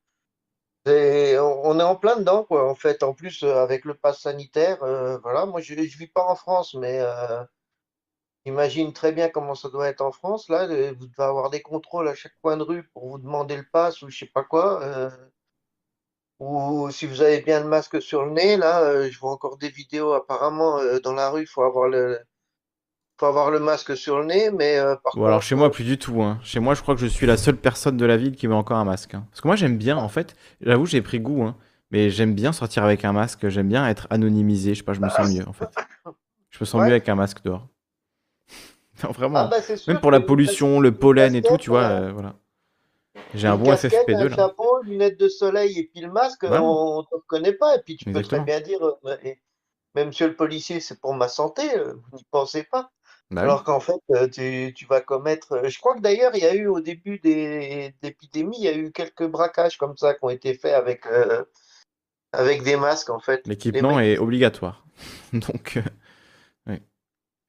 On 0.85 1.79
est 1.79 1.83
en 1.83 1.95
plein 1.95 2.17
dedans, 2.17 2.43
quoi, 2.43 2.69
en 2.69 2.75
fait. 2.75 3.03
En 3.03 3.13
plus, 3.13 3.43
avec 3.43 3.85
le 3.85 3.93
pass 3.95 4.21
sanitaire, 4.21 4.79
voilà. 5.23 5.45
Moi, 5.45 5.61
je 5.61 5.73
ne 5.75 5.81
vis 5.81 6.07
pas 6.07 6.25
en 6.25 6.35
France, 6.35 6.73
mais 6.73 6.99
euh, 6.99 7.43
imagine 8.45 8.93
très 8.93 9.11
bien 9.13 9.29
comment 9.29 9.55
ça 9.55 9.69
doit 9.69 9.87
être 9.89 10.01
en 10.01 10.11
France. 10.11 10.49
Là, 10.49 10.67
vous 10.93 11.07
devez 11.07 11.23
avoir 11.23 11.49
des 11.49 11.61
contrôles 11.61 12.07
à 12.09 12.15
chaque 12.15 12.35
coin 12.41 12.57
de 12.57 12.63
rue 12.63 12.83
pour 12.93 13.09
vous 13.09 13.19
demander 13.19 13.57
le 13.57 13.65
pass 13.71 14.01
ou 14.01 14.09
je 14.09 14.17
sais 14.19 14.25
pas 14.33 14.43
quoi. 14.43 15.11
Ou 16.41 16.89
si 16.91 17.05
vous 17.05 17.21
avez 17.21 17.41
bien 17.41 17.61
le 17.61 17.67
masque 17.69 18.01
sur 18.01 18.25
le 18.25 18.31
nez, 18.31 18.57
là, 18.57 18.81
euh, 18.81 19.09
je 19.11 19.19
vois 19.19 19.31
encore 19.31 19.57
des 19.57 19.69
vidéos. 19.69 20.13
Apparemment, 20.13 20.79
euh, 20.79 20.99
dans 20.99 21.13
la 21.13 21.29
rue, 21.29 21.41
il 21.43 21.47
faut 21.47 21.61
avoir 21.63 21.87
le, 21.87 22.19
faut 23.19 23.27
avoir 23.27 23.51
le 23.51 23.59
masque 23.59 23.95
sur 23.95 24.19
le 24.19 24.25
nez, 24.25 24.49
mais 24.51 24.77
euh, 24.79 24.95
par 24.95 25.15
Ou 25.17 25.25
alors 25.25 25.43
chez 25.43 25.55
moi, 25.55 25.69
plus 25.71 25.83
du 25.83 25.97
tout. 25.99 26.21
hein. 26.23 26.39
Chez 26.43 26.59
moi, 26.59 26.73
je 26.73 26.81
crois 26.81 26.95
que 26.95 27.01
je 27.01 27.05
suis 27.07 27.27
la 27.27 27.37
seule 27.37 27.57
personne 27.57 27.95
de 27.97 28.05
la 28.05 28.17
ville 28.17 28.35
qui 28.35 28.47
met 28.47 28.55
encore 28.55 28.77
un 28.77 28.85
masque. 28.85 29.13
hein. 29.13 29.25
Parce 29.29 29.41
que 29.41 29.47
moi, 29.47 29.55
j'aime 29.55 29.77
bien, 29.77 29.97
en 29.97 30.09
fait. 30.09 30.35
J'avoue, 30.61 30.85
j'ai 30.87 31.01
pris 31.01 31.19
goût. 31.19 31.43
hein, 31.43 31.55
Mais 31.91 32.09
j'aime 32.09 32.33
bien 32.33 32.51
sortir 32.53 32.83
avec 32.83 33.05
un 33.05 33.13
masque. 33.13 33.47
J'aime 33.49 33.67
bien 33.69 33.87
être 33.87 34.07
anonymisé. 34.09 34.73
Je 34.73 34.79
sais 34.79 34.83
pas, 34.83 34.93
je 34.93 35.01
me 35.01 35.09
sens 35.09 35.31
mieux, 35.31 35.47
en 35.47 35.53
fait. 35.53 35.69
Je 36.49 36.57
me 36.59 36.65
sens 36.65 36.81
Ouais. 36.81 36.87
mieux 36.87 36.93
avec 36.93 37.07
un 37.07 37.15
masque 37.15 37.43
dehors. 37.43 37.67
Non, 39.03 39.11
vraiment. 39.11 39.39
Ah 39.39 39.47
bah, 39.47 39.61
c'est 39.61 39.77
sûr 39.77 39.91
Même 39.93 40.01
pour 40.01 40.11
la 40.11 40.19
pollution, 40.19 40.79
le 40.79 40.91
pollen 40.91 41.33
et 41.35 41.41
tout, 41.41 41.57
tu 41.57 41.69
vois. 41.69 42.11
voilà. 42.11 42.33
J'ai 43.35 43.47
un 43.47 43.57
bon 43.57 43.65
casquette, 43.65 44.07
FFP2 44.07 44.25
un 44.25 44.29
là. 44.29 44.35
chapeau, 44.35 44.81
lunettes 44.83 45.19
de 45.19 45.27
soleil 45.29 45.79
et 45.79 45.87
puis 45.87 46.01
le 46.01 46.11
masque, 46.11 46.43
on 46.43 46.99
ne 46.99 47.03
te 47.03 47.15
reconnaît 47.15 47.53
pas. 47.53 47.75
Et 47.75 47.79
puis 47.83 47.97
tu 47.97 48.05
peux 48.05 48.21
très 48.21 48.39
bien 48.41 48.61
dire, 48.61 48.81
euh, 48.85 48.95
mais, 49.03 49.39
mais 49.95 50.05
monsieur 50.05 50.27
le 50.27 50.35
policier, 50.35 50.79
c'est 50.79 50.99
pour 50.99 51.13
ma 51.15 51.27
santé, 51.27 51.63
euh, 51.77 51.93
vous 51.93 52.17
n'y 52.17 52.25
pensez 52.31 52.63
pas. 52.63 52.91
Bah 53.31 53.41
oui. 53.41 53.43
Alors 53.43 53.63
qu'en 53.63 53.79
fait, 53.79 53.99
euh, 54.11 54.27
tu, 54.27 54.73
tu 54.75 54.85
vas 54.85 55.01
commettre. 55.01 55.53
euh, 55.53 55.69
Je 55.69 55.79
crois 55.79 55.95
que 55.95 56.01
d'ailleurs, 56.01 56.31
il 56.35 56.43
y 56.43 56.45
a 56.47 56.55
eu 56.55 56.67
au 56.67 56.81
début 56.81 57.19
des 57.19 57.93
l'épidémie, 58.01 58.57
il 58.59 58.63
y 58.65 58.67
a 58.67 58.75
eu 58.77 58.91
quelques 58.91 59.27
braquages 59.27 59.77
comme 59.77 59.97
ça 59.97 60.13
qui 60.13 60.19
ont 60.23 60.29
été 60.29 60.53
faits 60.53 60.73
avec, 60.73 61.05
euh, 61.07 61.43
avec 62.33 62.63
des 62.63 62.77
masques 62.77 63.09
en 63.09 63.19
fait. 63.19 63.45
L'équipement 63.47 63.99
est 63.99 64.17
obligatoire. 64.17 64.85
Donc, 65.33 65.77
euh, 65.77 65.81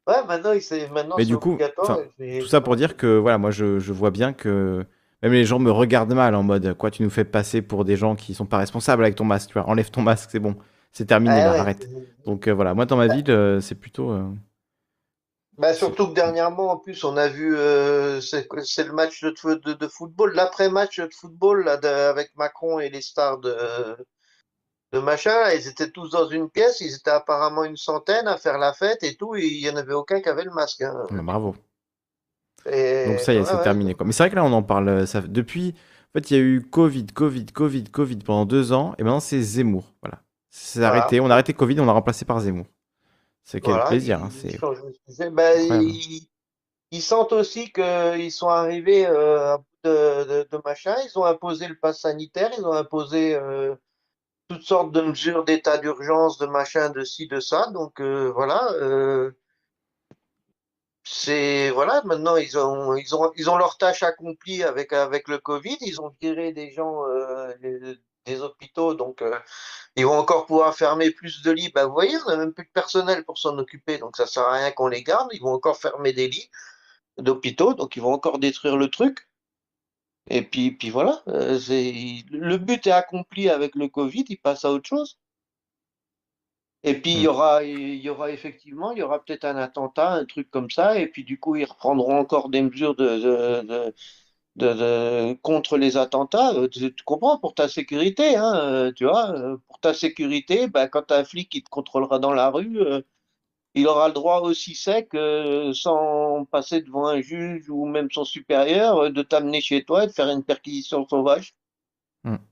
Ouais, 0.09 0.25
maintenant, 0.27 0.53
il- 0.53 0.63
c'est 0.63 0.89
maintenant 0.89 1.17
mais 1.17 1.25
du 1.25 1.37
coup, 1.37 1.57
tout 1.79 2.47
ça 2.49 2.61
pour 2.61 2.75
dire 2.75 2.97
que 2.97 3.07
voilà, 3.19 3.39
moi 3.39 3.53
je, 3.53 3.79
je 3.79 3.93
vois 3.93 4.11
bien 4.11 4.33
que 4.33 4.85
même 5.23 5.33
les 5.33 5.45
gens 5.45 5.59
me 5.59 5.71
regardent 5.71 6.15
mal 6.15 6.35
en 6.35 6.43
mode 6.43 6.75
quoi, 6.75 6.91
tu 6.91 7.03
nous 7.03 7.11
fais 7.11 7.25
passer 7.25 7.63
pour 7.63 7.85
des 7.85 7.97
gens 7.97 8.17
qui 8.17 8.35
sont 8.35 8.47
pas 8.47 8.59
responsables 8.59 9.03
avec 9.05 9.17
ton 9.17 9.25
masque, 9.25 9.49
tu 9.49 9.55
vois, 9.55 9.69
enlève 9.69 9.91
ton 9.91 10.03
masque, 10.03 10.31
c'est 10.33 10.39
bon, 10.41 10.57
c'est 10.93 11.07
terminé 11.07 11.41
Ah 11.41 11.43
là, 11.43 11.55
ouais, 11.55 11.59
arrête. 11.59 11.89
Donc 12.27 12.49
euh, 12.49 12.53
voilà, 12.55 12.75
moi 12.75 12.87
dans 12.87 12.97
ma 12.97 13.09
ville, 13.09 13.31
euh, 13.31 13.61
c'est 13.61 13.75
plutôt. 13.77 14.11
euh, 14.13 14.25
Bah, 15.59 15.75
surtout 15.75 16.09
que 16.09 16.15
dernièrement, 16.15 16.71
en 16.73 16.77
plus, 16.79 17.05
on 17.05 17.17
a 17.17 17.29
vu, 17.29 17.55
c'est 18.23 18.85
le 18.87 18.93
match 18.93 19.23
de, 19.23 19.55
de, 19.55 19.73
de 19.75 19.89
football, 19.89 20.35
l'après-match 20.35 21.01
de 21.01 21.09
football 21.15 21.65
là, 21.65 21.77
de- 21.77 21.89
avec 21.89 22.35
Macron 22.37 22.81
et 22.81 22.89
les 22.91 23.03
stars 23.03 23.39
de, 23.39 23.55
de 24.93 25.01
machin. 25.01 25.33
là, 25.41 25.55
ils 25.55 25.69
étaient 25.69 25.91
tous 25.91 26.11
dans 26.11 26.29
une 26.29 26.49
pièce, 26.51 26.81
ils 26.81 26.95
étaient 26.95 27.11
apparemment 27.11 27.65
une 27.65 27.77
centaine 27.77 28.29
à 28.29 28.39
faire 28.39 28.59
la 28.59 28.73
fête 28.73 29.03
et 29.03 29.17
tout, 29.17 29.35
et 29.35 29.45
il 29.45 29.63
n'y 29.63 29.71
en 29.71 29.77
avait 29.77 29.93
aucun 29.95 30.21
qui 30.23 30.29
avait 30.31 30.45
le 30.45 30.53
masque. 30.53 30.83
hein. 30.83 30.95
bah, 31.11 31.23
bravo. 31.23 31.57
Et- 32.71 33.07
Donc 33.07 33.21
ça 33.21 33.33
y 33.33 33.37
est, 33.37 33.41
ouais, 33.41 33.47
c'est 33.47 33.57
ouais. 33.57 33.63
terminé 33.65 33.95
quoi. 33.95 34.07
Mais 34.07 34.13
c'est 34.13 34.23
vrai 34.23 34.31
que 34.31 34.37
là 34.37 34.45
on 34.45 34.53
en 34.53 34.63
parle, 34.63 34.89
euh, 34.89 35.07
ça 35.07 35.21
depuis. 35.21 35.75
En 36.15 36.19
fait, 36.19 36.31
il 36.31 36.37
y 36.37 36.41
a 36.41 36.43
eu 36.43 36.61
Covid, 36.61 37.07
Covid, 37.07 37.47
Covid, 37.47 37.85
Covid 37.85 38.17
pendant 38.17 38.45
deux 38.45 38.73
ans, 38.73 38.95
et 38.99 39.03
maintenant 39.03 39.21
c'est 39.21 39.41
Zemmour. 39.41 39.95
Voilà, 40.03 40.23
c'est 40.51 40.81
Voilà. 40.81 40.97
arrêté. 40.99 41.21
On 41.21 41.31
a 41.31 41.33
arrêté 41.33 41.55
Covid, 41.55 41.81
on 41.81 41.87
l'a 41.87 41.93
remplacé 41.93 42.25
par 42.27 42.39
Zemmour. 42.41 42.67
C'est 43.45 43.61
quel 43.61 43.73
Voilà, 43.73 43.87
plaisir, 43.87 44.21
ils- 44.21 44.23
hein, 44.25 44.31
c'est. 44.31 45.31
Ben, 45.31 45.61
ils, 45.83 46.29
ils 46.91 47.03
sentent 47.03 47.33
aussi 47.33 47.73
qu'ils 47.73 48.31
sont 48.33 48.49
arrivés 48.49 49.07
euh, 49.07 49.57
de, 49.85 50.25
de, 50.25 50.49
de 50.51 50.61
machin. 50.65 50.95
Ils 51.05 51.19
ont 51.19 51.25
imposé 51.25 51.67
le 51.69 51.77
pass 51.77 52.01
sanitaire, 52.03 52.51
ils 52.59 52.65
ont 52.67 52.73
imposé 52.73 53.35
euh, 53.35 53.75
toutes 54.49 54.63
sortes 54.63 54.93
de 54.93 55.01
mesures 55.01 55.45
d'état 55.45 55.79
d'urgence, 55.79 56.39
de 56.39 56.47
machin, 56.47 56.91
de 56.91 57.05
ci, 57.05 57.27
de 57.27 57.41
ça. 57.41 57.71
Donc 57.73 58.01
euh, 58.01 58.31
voilà. 58.33 58.71
C'est 61.05 61.71
voilà. 61.71 62.03
Maintenant, 62.05 62.37
ils 62.37 62.59
ont 62.59 62.95
ils 62.97 63.15
ont 63.15 63.33
ils 63.37 63.51
ont 63.51 63.57
leur 63.57 63.77
tâche 63.79 64.03
accomplie 64.03 64.63
avec 64.63 64.93
avec 64.93 65.29
le 65.29 65.39
Covid. 65.39 65.77
Ils 65.81 66.01
ont 66.01 66.15
viré 66.21 66.53
des 66.53 66.71
gens 66.73 67.05
euh, 67.09 67.55
des, 68.27 68.41
hôpitaux, 68.41 68.95
donc 68.95 69.21
euh, 69.23 69.37
ils 69.97 70.07
vont 70.07 70.19
encore 70.19 70.47
pouvoir 70.47 70.77
fermer 70.77 71.11
plus 71.11 71.43
de 71.43 71.51
lits. 71.51 71.71
Ben, 71.75 71.87
vous 71.87 71.93
voyez, 71.93 72.17
on 72.27 72.31
n'a 72.31 72.37
même 72.37 72.53
plus 72.55 72.65
de 72.65 72.71
personnel 72.73 73.25
pour 73.25 73.39
s'en 73.39 73.59
occuper, 73.59 73.99
donc 73.99 74.17
ça 74.17 74.27
sert 74.27 74.45
à 74.45 74.55
rien 74.55 74.71
qu'on 74.71 74.89
les 74.89 75.03
garde. 75.03 75.29
Ils 75.33 75.43
vont 75.43 75.53
encore 75.53 75.77
fermer 75.79 76.13
des 76.13 76.29
lits 76.29 76.51
d'hôpitaux, 77.19 77.75
donc 77.75 77.97
ils 77.97 78.03
vont 78.03 78.13
encore 78.13 78.39
détruire 78.39 78.77
le 78.77 78.89
truc. 78.91 79.29
Et 80.29 80.43
puis, 80.43 80.71
puis 80.73 80.91
voilà, 80.91 81.23
euh, 81.29 81.59
le 81.69 82.57
but 82.57 82.87
est 82.87 82.93
accompli 82.93 83.49
avec 83.51 83.75
le 83.75 83.89
Covid, 83.89 84.25
il 84.29 84.39
passe 84.39 84.65
à 84.65 84.71
autre 84.71 84.89
chose. 84.89 85.19
Et 86.85 86.95
puis 87.01 87.13
il 87.13 87.21
y 87.21 87.27
Mm. 87.27 87.29
aura, 87.29 87.63
il 87.65 87.97
y 88.03 88.09
aura 88.11 88.31
effectivement, 88.31 88.93
il 88.93 88.99
y 88.99 89.03
aura 89.03 89.25
peut-être 89.25 89.45
un 89.45 89.57
attentat, 89.57 90.13
un 90.13 90.25
truc 90.25 90.51
comme 90.51 90.71
ça, 90.71 90.99
et 90.99 91.07
puis 91.09 91.25
du 91.25 91.39
coup 91.39 91.57
ils 91.57 91.65
reprendront 91.65 92.19
encore 92.19 92.49
des 92.49 92.63
mesures 92.63 92.97
de, 92.97 93.05
de, 93.19 93.63
de, 93.67 93.95
de- 94.57 94.75
de- 94.75 95.35
contre 95.43 95.79
les 95.79 95.97
attentats. 95.97 96.55
Euh, 96.55 96.69
Tu, 96.69 96.95
tu 96.95 97.05
comprends, 97.05 97.39
pour 97.39 97.55
ta 97.55 97.69
sécurité, 97.69 98.37
hein, 98.37 98.55
euh, 98.57 98.93
tu 98.93 99.05
vois, 99.05 99.31
euh, 99.33 99.57
pour 99.69 99.81
ta 99.81 99.95
sécurité, 99.95 100.69
ben, 100.69 100.89
quand 100.89 101.11
as 101.13 101.19
un 101.21 101.25
flic 101.25 101.51
qui 101.51 101.63
te 101.65 101.71
contrôlera 101.71 102.19
dans 102.19 102.33
la 102.35 102.51
rue, 102.51 102.81
euh, 102.81 103.01
il 103.75 103.87
aura 103.89 104.09
le 104.09 104.15
droit 104.15 104.41
aussi 104.43 104.75
sec, 104.75 105.15
euh, 105.15 105.73
sans 105.75 106.45
passer 106.47 106.81
devant 106.83 107.07
un 107.09 107.21
juge 107.23 107.69
ou 107.71 107.87
même 107.87 108.11
son 108.11 108.25
supérieur, 108.25 109.11
de 109.13 109.23
t'amener 109.23 109.61
chez 109.61 109.85
toi 109.85 110.05
et 110.05 110.07
de 110.09 110.13
faire 110.13 110.29
une 110.31 110.45
perquisition 110.45 111.07
sauvage. 111.09 111.55
Mm. 112.25 112.52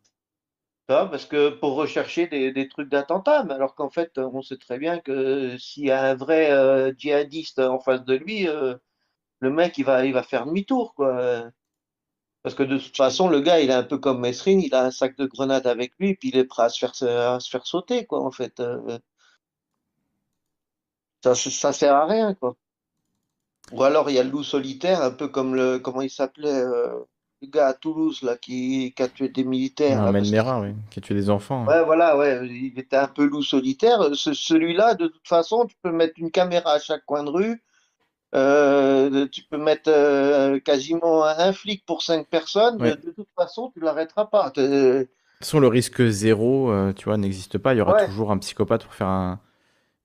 Parce 0.91 1.25
que 1.25 1.51
pour 1.51 1.75
rechercher 1.77 2.27
des, 2.27 2.69
trucs 2.69 2.89
d'attentat, 2.89 3.41
alors 3.51 3.77
qu'en 3.77 3.91
fait, 3.91 4.19
on 4.19 4.43
sait 4.43 4.57
très 4.57 4.79
bien 4.79 4.99
que 4.99 5.57
s'il 5.59 5.85
y 5.87 5.91
a 5.93 6.03
un 6.03 6.15
vrai 6.17 6.51
euh, 6.51 6.93
djihadiste 6.97 7.61
en 7.61 7.79
face 7.79 8.05
de 8.05 8.15
lui, 8.15 8.49
euh, 8.49 8.77
le 9.41 9.51
mec, 9.51 9.79
il 9.79 9.85
va, 9.85 10.05
il 10.07 10.13
va 10.13 10.23
faire 10.25 10.47
demi-tour, 10.47 10.95
quoi. 10.95 11.45
Parce 12.43 12.55
que 12.55 12.63
de 12.63 12.79
toute 12.79 12.97
façon, 12.97 13.29
le 13.29 13.41
gars, 13.41 13.61
il 13.61 13.71
est 13.71 13.75
un 13.75 13.83
peu 13.85 13.99
comme 13.99 14.21
Mesrine, 14.21 14.61
il 14.61 14.75
a 14.75 14.85
un 14.87 14.91
sac 14.91 15.17
de 15.17 15.27
grenades 15.27 15.67
avec 15.67 15.93
lui, 15.99 16.17
puis 16.17 16.31
il 16.31 16.37
est 16.39 16.45
prêt 16.45 16.65
à 16.65 16.69
se 16.71 16.79
faire, 16.79 16.93
à 17.35 17.41
se 17.41 17.51
faire 17.51 17.67
sauter, 17.67 18.07
quoi, 18.07 18.21
en 18.25 18.31
fait. 18.31 18.61
Euh, 18.61 18.99
Ça, 21.23 21.35
ça 21.35 21.73
sert 21.73 21.95
à 21.95 22.07
rien, 22.07 22.35
quoi. 22.35 22.57
Ou 23.73 23.83
alors, 23.85 24.11
il 24.11 24.17
y 24.17 24.19
a 24.19 24.25
le 24.25 24.31
loup 24.31 24.43
solitaire, 24.43 25.03
un 25.03 25.11
peu 25.11 25.29
comme 25.29 25.55
le, 25.55 25.79
comment 25.79 26.03
il 26.03 26.11
s'appelait, 26.11 26.63
le 27.43 27.49
gars 27.49 27.69
à 27.69 27.75
Toulouse, 27.75 28.23
là, 28.23 28.37
qui, 28.37 28.93
qui 28.95 29.03
a 29.03 29.09
tué 29.09 29.29
des 29.29 29.45
militaires, 29.45 30.01
Un 30.03 30.07
là, 30.07 30.13
parce 30.13 30.31
que- 30.31 30.35
Mera, 30.37 30.61
oui, 30.61 30.75
qui 30.91 30.99
a 30.99 31.03
tué 31.03 31.15
des 31.15 31.31
enfants. 31.31 31.65
ouais. 31.67 31.75
Ouais, 31.79 31.85
voilà, 31.85 32.17
ouais, 32.17 32.47
il 32.47 32.79
était 32.79 32.97
un 32.97 33.09
peu 33.09 33.25
loup 33.25 33.43
solitaire. 33.43 34.15
Ce- 34.15 34.35
Celui-là, 34.35 34.95
de 34.95 35.07
toute 35.07 35.27
façon, 35.27 35.65
tu 35.67 35.75
peux 35.83 35.91
mettre 35.93 36.15
une 36.19 36.31
caméra 36.31 36.73
à 36.75 36.79
chaque 36.79 37.05
coin 37.07 37.25
de 37.25 37.31
rue. 37.31 37.63
Euh, 38.35 39.27
tu 39.29 39.43
peux 39.51 39.57
mettre 39.59 39.91
euh, 39.91 40.61
quasiment 40.61 41.25
un, 41.25 41.53
flic 41.53 41.85
pour 41.85 42.03
cinq 42.03 42.29
personnes. 42.29 42.81
Ouais. 42.81 42.95
De 42.97 43.11
toute 43.11 43.29
façon, 43.37 43.71
tu 43.75 43.81
l'arrêteras 43.81 44.27
pas. 44.27 44.51
T'es- 44.51 44.69
De 44.69 45.03
toute 45.05 45.47
façon, 45.47 45.59
le 45.61 45.67
risque 45.67 46.07
zéro, 46.09 46.71
euh, 46.71 46.93
tu 46.93 47.07
vois, 47.07 47.17
n'existe 47.17 47.59
pas. 47.59 47.75
Il 47.75 47.79
y 47.79 47.81
aura 47.81 47.95
Ouais. 47.95 48.07
toujours 48.07 48.31
un 48.31 48.39
psychopathe 48.39 48.85
pour 48.85 48.95
faire 48.95 49.09
un- 49.09 49.41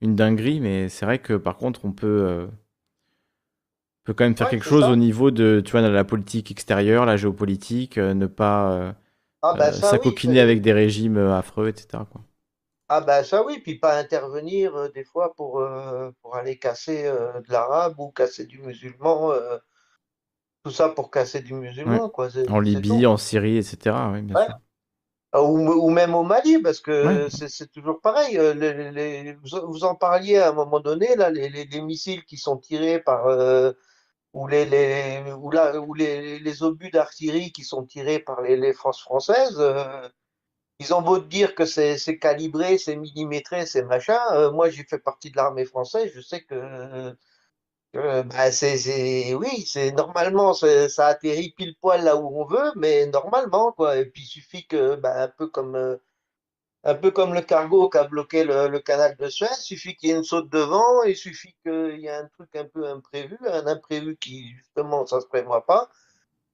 une 0.01 0.15
dinguerie, 0.15 0.59
mais 0.59 0.89
c'est 0.89 1.05
vrai 1.05 1.19
que 1.19 1.33
par 1.33 1.57
contre, 1.57 1.81
on 1.85 1.91
peut, 1.91 2.07
euh, 2.07 2.47
peut 4.06 4.14
quand 4.14 4.24
même 4.24 4.38
faire 4.38 4.50
quelque 4.50 4.66
chose 4.66 4.85
au 4.85 4.95
niveau 4.95 5.32
de, 5.32 5.61
tu 5.66 5.72
vois, 5.72 5.82
de 5.82 5.88
la 5.88 6.03
politique 6.03 6.51
extérieure, 6.51 7.06
la 7.06 7.17
géopolitique, 7.17 7.98
ne 7.98 8.27
pas 8.27 8.95
ah 9.42 9.53
bah 9.58 9.74
s'acoquiner 9.74 10.40
avec 10.40 10.61
des 10.61 10.74
régimes 10.74 11.17
affreux, 11.17 11.67
etc. 11.67 12.03
Quoi. 12.11 12.22
Ah 12.88 13.01
ben 13.01 13.24
ça 13.24 13.43
oui, 13.43 13.59
puis 13.64 13.80
pas 13.80 13.98
intervenir 13.98 14.92
des 14.93 15.03
fois 15.03 15.34
pour, 15.35 15.64
pour 16.22 16.35
aller 16.35 16.58
casser 16.58 17.03
de 17.03 17.51
l'arabe 17.51 18.00
ou 18.00 18.11
casser 18.11 18.45
du 18.45 18.59
musulman, 18.59 19.34
tout 20.64 20.72
ça 20.72 20.90
pour 20.90 21.11
casser 21.11 21.42
du 21.42 21.53
musulman, 21.53 22.09
quoi. 22.09 22.30
En 22.50 22.59
Libye, 22.59 23.06
en 23.06 23.17
Syrie, 23.17 23.58
etc. 23.58 23.95
Oui, 24.11 24.22
bien 24.22 24.45
sûr. 24.45 24.56
Ah, 25.32 25.43
ou, 25.43 25.90
même 25.90 26.16
au 26.16 26.24
Mali, 26.24 26.59
parce 26.59 26.80
que 26.80 27.27
c'est 27.30 27.69
toujours 27.72 28.00
pareil. 28.00 28.40
Les, 28.56 29.35
vous, 29.43 29.84
en 29.84 29.93
parliez 29.95 30.38
à 30.38 30.50
un 30.50 30.53
moment 30.53 30.80
donné, 30.80 31.16
là, 31.17 31.30
les, 31.30 31.50
les 31.50 31.82
missiles 31.82 32.24
qui 32.24 32.38
sont 32.38 32.58
tirés 32.58 33.00
par. 33.00 33.27
Ou 34.35 34.47
les, 34.47 34.65
les, 34.65 35.33
ou 35.33 35.51
là, 35.51 35.80
ou 35.80 35.93
les, 35.95 36.39
les 36.39 36.64
obus 36.64 36.91
d'artillerie 36.91 37.51
qui 37.51 37.64
sont 37.64 37.85
tirés 37.85 38.19
par 38.19 38.41
les, 38.41 38.73
forces 38.73 39.01
françaises. 39.01 39.59
ils 40.80 40.93
ont 40.93 41.01
beau 41.01 41.19
dire 41.19 41.55
que 41.55 41.65
c'est 41.65 42.19
calibré, 42.19 42.77
c'est 42.77 42.95
millimétré, 42.95 43.65
c'est 43.65 43.83
machin. 43.83 44.19
moi, 44.51 44.69
j'ai 44.69 44.83
fait 44.83 44.99
partie 44.99 45.31
de 45.31 45.38
l'armée 45.38 45.65
française. 45.65 46.11
Je 46.14 46.22
sais 46.22 46.43
que 46.43 47.15
bah, 47.95 48.51
c'est, 48.51 49.33
oui, 49.35 49.65
c'est 49.65 49.91
normalement 49.93 50.53
ça 50.53 51.07
atterrit 51.07 51.53
pile 51.55 51.75
poil 51.80 52.03
là 52.03 52.17
où 52.17 52.27
on 52.41 52.45
veut, 52.45 52.72
mais 52.75 53.05
normalement 53.07 53.72
quoi. 53.72 53.97
Et 53.97 54.05
puis 54.05 54.23
il 54.23 54.25
suffit 54.27 54.67
que, 54.67 54.95
bah, 54.95 55.23
un 55.23 55.27
peu 55.30 55.47
comme 55.47 55.75
euh, 55.75 55.95
un 56.85 56.95
peu 56.95 57.11
comme 57.11 57.33
le 57.33 57.41
cargo 57.41 57.89
qui 57.89 57.97
a 57.97 58.05
bloqué 58.05 58.43
le, 58.43 58.80
canal 58.80 59.15
de 59.17 59.27
Suez, 59.27 59.47
il 59.59 59.64
suffit 59.64 59.95
qu'il 59.95 60.09
y 60.09 60.11
ait 60.14 60.17
une 60.17 60.23
saute 60.23 60.49
de 60.49 60.59
vent, 60.59 61.03
il 61.03 61.15
suffit 61.15 61.55
qu'il 61.64 61.99
y 61.99 62.05
ait 62.05 62.15
un 62.15 62.27
truc 62.27 62.55
un 62.55 62.65
peu 62.65 62.88
imprévu, 62.88 63.38
un 63.51 63.67
imprévu 63.67 64.17
qui 64.17 64.53
justement 64.55 65.05
ça 65.05 65.19
se 65.19 65.27
prévoit 65.27 65.65
pas, 65.65 65.89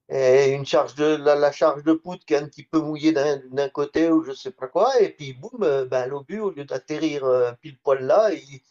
et 0.09 0.51
une 0.51 0.65
charge 0.65 0.95
de 0.95 1.17
la, 1.17 1.51
charge 1.51 1.83
de 1.83 1.93
poutre 1.93 2.25
qui 2.25 2.33
est 2.33 2.37
un 2.37 2.47
petit 2.47 2.63
peu 2.63 2.79
mouillée 2.79 3.13
d'un 3.13 3.69
côté 3.69 4.09
ou 4.09 4.23
je 4.23 4.31
sais 4.31 4.51
pas 4.51 4.67
quoi, 4.67 4.99
et 4.99 5.09
puis 5.09 5.33
boum, 5.33 5.63
euh, 5.63 5.85
bah, 5.85 6.07
l'obus 6.07 6.39
au 6.39 6.51
lieu 6.51 6.65
d'atterrir 6.65 7.25
euh, 7.25 7.51
pile 7.61 7.77
poil 7.77 8.03
là, 8.03 8.31
il 8.33 8.61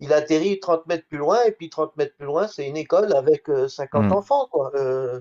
il 0.00 0.12
atterrit 0.12 0.58
30 0.60 0.86
mètres 0.86 1.06
plus 1.06 1.18
loin, 1.18 1.38
et 1.46 1.52
puis 1.52 1.68
30 1.68 1.96
mètres 1.96 2.14
plus 2.16 2.26
loin, 2.26 2.46
c'est 2.48 2.66
une 2.66 2.76
école 2.76 3.14
avec 3.14 3.44
50 3.68 4.04
euh, 4.04 4.08
hmm. 4.08 4.12
enfants, 4.12 4.48
quoi. 4.50 4.72
Euh, 4.74 5.20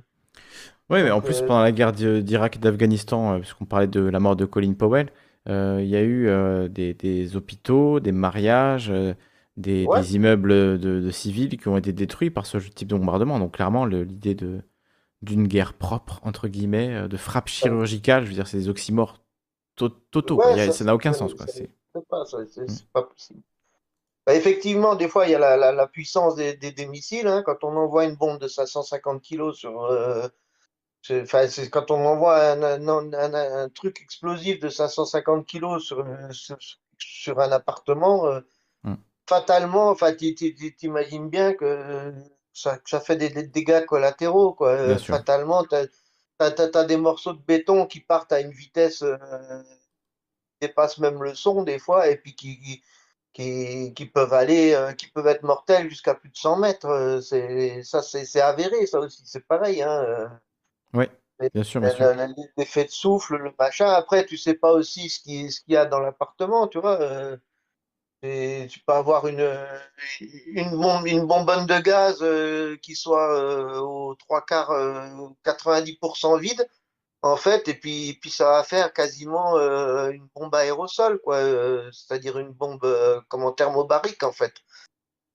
oui, 0.90 1.04
mais 1.04 1.12
en 1.12 1.22
plus, 1.22 1.42
euh, 1.42 1.46
pendant 1.46 1.62
la 1.62 1.72
guerre 1.72 1.92
d'Irak 1.92 2.56
et 2.56 2.60
d'Afghanistan, 2.60 3.40
puisqu'on 3.40 3.66
parlait 3.66 3.88
de 3.88 4.02
la 4.02 4.20
mort 4.20 4.36
de 4.36 4.46
Colin 4.46 4.74
Powell, 4.74 5.10
il 5.50 5.88
y 5.88 5.96
a 5.96 6.04
eu 6.04 6.70
des, 6.70 7.36
hôpitaux, 7.36 8.00
des 8.00 8.12
mariages, 8.12 8.94
des, 9.58 9.86
immeubles 10.14 10.80
de, 10.80 11.12
civils 11.12 11.58
qui 11.58 11.68
ont 11.68 11.78
été 11.78 11.92
détruits 11.92 12.30
par 12.30 12.46
ce 12.46 12.58
type 12.58 12.88
de 12.88 12.96
bombardement. 12.96 13.40
Donc 13.40 13.54
clairement, 13.54 13.86
l'idée 13.86 14.36
de 14.36 14.62
d'une 15.22 15.50
guerre 15.50 15.74
propre, 15.74 16.22
entre 16.24 16.48
guillemets, 16.48 17.10
de 17.10 17.18
frappe 17.18 17.50
chirurgicale, 17.50 18.24
je 18.24 18.30
veux 18.30 18.36
dire, 18.36 18.48
c'est 18.48 18.58
des 18.58 18.70
oxymores 18.70 19.20
totaux. 19.76 20.42
ça 20.72 20.84
n'a 20.86 20.96
aucun 20.96 21.12
sens. 21.12 21.34
C'est 21.48 21.70
pas, 22.10 22.24
pas 22.94 23.04
possible. 23.04 23.42
Bah, 24.30 24.36
effectivement, 24.36 24.96
des 24.96 25.08
fois, 25.08 25.26
il 25.26 25.32
y 25.32 25.36
a 25.36 25.58
la, 25.58 25.88
puissance 25.88 26.36
des, 26.36 26.88
missiles. 26.88 27.26
Hein. 27.26 27.42
quand 27.44 27.64
on 27.64 27.76
envoie 27.76 28.06
une 28.06 28.16
bombe 28.16 28.40
de 28.40 28.48
550 28.48 29.24
kg 29.24 29.52
sur. 29.54 29.86
Euh, 29.86 30.28
quand 31.72 31.92
on 31.92 32.06
envoie 32.06 32.52
un, 32.52 33.70
truc 33.70 34.02
explosif 34.02 34.60
de 34.60 34.70
550 34.70 35.48
kg 35.48 35.80
sur, 35.80 36.06
sur, 36.98 37.40
un 37.40 37.52
appartement, 37.52 38.28
euh, 38.28 38.42
hmm. 38.84 38.96
fatalement, 39.28 39.96
tu 39.96 40.36
t'imagines 40.76 41.30
bien 41.30 41.54
que 41.54 42.14
ça, 42.54 42.80
fait 43.00 43.16
des, 43.16 43.30
dégâts 43.30 43.86
collatéraux. 43.86 44.54
Quoi. 44.54 44.70
Euh, 44.72 44.98
fatalement, 44.98 45.64
tu 45.64 45.76
as, 46.40 46.84
des 46.86 46.98
morceaux 46.98 47.34
de 47.34 47.42
béton 47.42 47.86
qui 47.86 48.02
partent 48.02 48.34
à 48.34 48.42
une 48.42 48.52
vitesse 48.52 49.00
qui 49.00 50.68
dépasse 50.68 50.98
même 50.98 51.24
le 51.24 51.34
son, 51.34 51.64
des 51.64 51.80
fois, 51.80 52.10
et 52.10 52.18
puis 52.18 52.36
qui 52.36 52.82
qui, 53.34 54.06
peuvent 54.14 54.34
aller, 54.34 54.74
euh, 54.74 54.94
qui 54.94 55.08
peuvent 55.08 55.28
être 55.28 55.44
mortels 55.44 55.90
jusqu'à 55.90 56.16
plus 56.16 56.30
de 56.30 56.38
100 56.38 56.58
mètres. 56.58 56.88
Euh, 56.88 57.22
c'est 57.22 57.84
ça, 57.84 58.02
c'est 58.02 58.42
avéré, 58.42 58.86
ça 58.86 59.00
aussi, 59.00 59.22
c'est 59.26 59.46
pareil. 59.46 59.82
Hein. 59.82 60.40
Euh. 60.96 61.06
Oui, 61.40 61.50
bien 61.54 61.64
sûr, 61.64 61.82
L'effet 62.58 62.86
de 62.86 62.90
souffle, 62.90 63.38
le 63.38 63.54
machin. 63.58 63.88
Après, 63.88 64.26
tu 64.26 64.38
sais 64.38 64.56
pas 64.56 64.72
aussi 64.72 65.10
ce 65.10 65.20
qu'il 65.20 65.52
ce 65.52 65.62
qu'il 65.62 65.74
y 65.74 65.78
a 65.78 65.86
dans 65.86 66.00
l'appartement, 66.00 66.68
tu 66.68 66.80
vois. 66.80 67.00
Et 68.22 68.68
tu 68.70 68.82
peux 68.82 68.92
avoir 68.92 69.28
une, 69.28 69.50
une, 70.20 70.72
bombe, 70.72 71.08
une 71.08 71.26
bonbonne 71.26 71.66
de 71.66 71.80
gaz 71.80 72.24
qui 72.82 72.96
soit 72.96 73.82
aux 73.82 74.16
trois 74.16 74.46
quarts, 74.46 74.72
90% 75.46 76.40
vide 76.40 76.68
en 77.22 77.36
fait, 77.38 77.68
et 77.68 77.74
puis, 77.74 78.18
puis 78.22 78.30
ça 78.30 78.46
va 78.50 78.64
faire 78.64 78.94
quasiment 78.94 79.58
euh, 79.58 80.12
une 80.12 80.28
bombe 80.36 80.56
aérosol, 80.56 81.20
quoi, 81.22 81.38
euh, 81.38 81.92
c'est-à-dire 81.92 82.38
une 82.40 82.52
bombe 82.54 82.84
euh, 82.86 83.22
comme 83.28 83.54
thermobarique, 83.56 84.24
en 84.24 84.32
fait. 84.32 84.54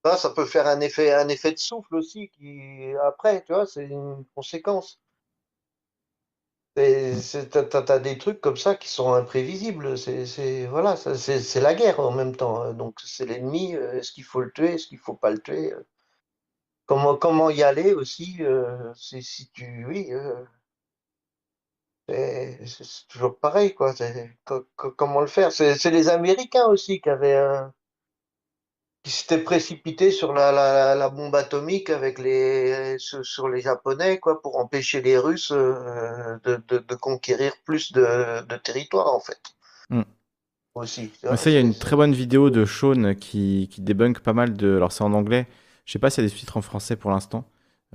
Ça, 0.04 0.16
ça 0.16 0.30
peut 0.30 0.46
faire 0.46 0.66
un 0.66 0.80
effet, 0.80 1.12
un 1.12 1.28
effet 1.28 1.52
de 1.52 1.58
souffle 1.58 1.94
aussi, 1.96 2.30
qui 2.30 2.94
après, 3.02 3.42
tu 3.44 3.52
vois, 3.52 3.66
c'est 3.66 3.86
une 3.86 4.24
conséquence. 4.34 5.00
T'as 6.74 7.94
as 7.94 7.98
des 8.00 8.18
trucs 8.18 8.40
comme 8.40 8.56
ça 8.56 8.74
qui 8.74 8.88
sont 8.88 9.12
imprévisibles. 9.14 9.96
C'est 9.98 10.66
voilà, 10.66 10.96
c'est 10.96 11.60
la 11.60 11.74
guerre 11.74 12.00
en 12.00 12.10
même 12.12 12.34
temps. 12.36 12.62
Hein. 12.62 12.74
Donc 12.74 13.00
c'est 13.04 13.26
l'ennemi. 13.26 13.72
Est-ce 13.74 14.12
qu'il 14.12 14.24
faut 14.24 14.40
le 14.40 14.52
tuer 14.52 14.74
Est-ce 14.74 14.86
qu'il 14.88 14.98
faut 14.98 15.14
pas 15.14 15.30
le 15.30 15.38
tuer 15.40 15.72
Comment 16.86 17.16
comment 17.16 17.50
y 17.50 17.62
aller 17.62 17.92
aussi 17.94 18.40
Si 18.94 19.50
tu 19.52 19.86
oui. 19.86 20.10
C'est 22.08 23.06
toujours 23.08 23.38
pareil, 23.38 23.74
quoi. 23.74 23.94
Comment 24.96 25.20
le 25.20 25.26
faire? 25.26 25.52
C'est 25.52 25.90
les 25.90 26.08
Américains 26.08 26.66
aussi 26.66 27.00
qui 27.00 27.08
avaient 27.08 27.36
qui 29.04 29.10
s'étaient 29.10 29.44
précipités 29.44 30.10
sur 30.10 30.32
la, 30.32 30.50
la, 30.94 31.08
bombe 31.10 31.34
atomique 31.36 31.90
avec 31.90 32.18
les 32.18 32.96
sur, 32.98 33.48
les 33.50 33.60
Japonais, 33.60 34.18
quoi, 34.18 34.40
pour 34.40 34.58
empêcher 34.58 35.02
les 35.02 35.18
Russes 35.18 35.52
euh, 35.52 36.38
de, 36.44 36.60
de, 36.66 36.94
conquérir 36.94 37.52
plus 37.66 37.92
de, 37.92 38.42
de 38.46 38.56
territoire, 38.56 39.14
en 39.14 39.20
fait. 39.20 39.40
Hmm. 39.90 40.02
Aussi. 40.74 41.12
Ça, 41.22 41.50
il 41.50 41.52
y 41.52 41.56
a 41.56 41.60
une 41.60 41.74
très 41.74 41.94
bonne 41.94 42.14
vidéo 42.14 42.50
de 42.50 42.64
Sean 42.64 43.14
qui, 43.14 43.68
qui 43.70 43.82
débunk 43.82 44.20
pas 44.20 44.32
mal 44.32 44.54
de. 44.54 44.74
Alors, 44.76 44.90
c'est 44.90 45.04
en 45.04 45.12
anglais. 45.12 45.46
Je 45.84 45.92
sais 45.92 45.98
pas 45.98 46.08
s'il 46.08 46.24
y 46.24 46.26
a 46.26 46.28
des 46.28 46.34
sous-titres 46.34 46.56
en 46.56 46.62
français 46.62 46.96
pour 46.96 47.10
l'instant. 47.10 47.44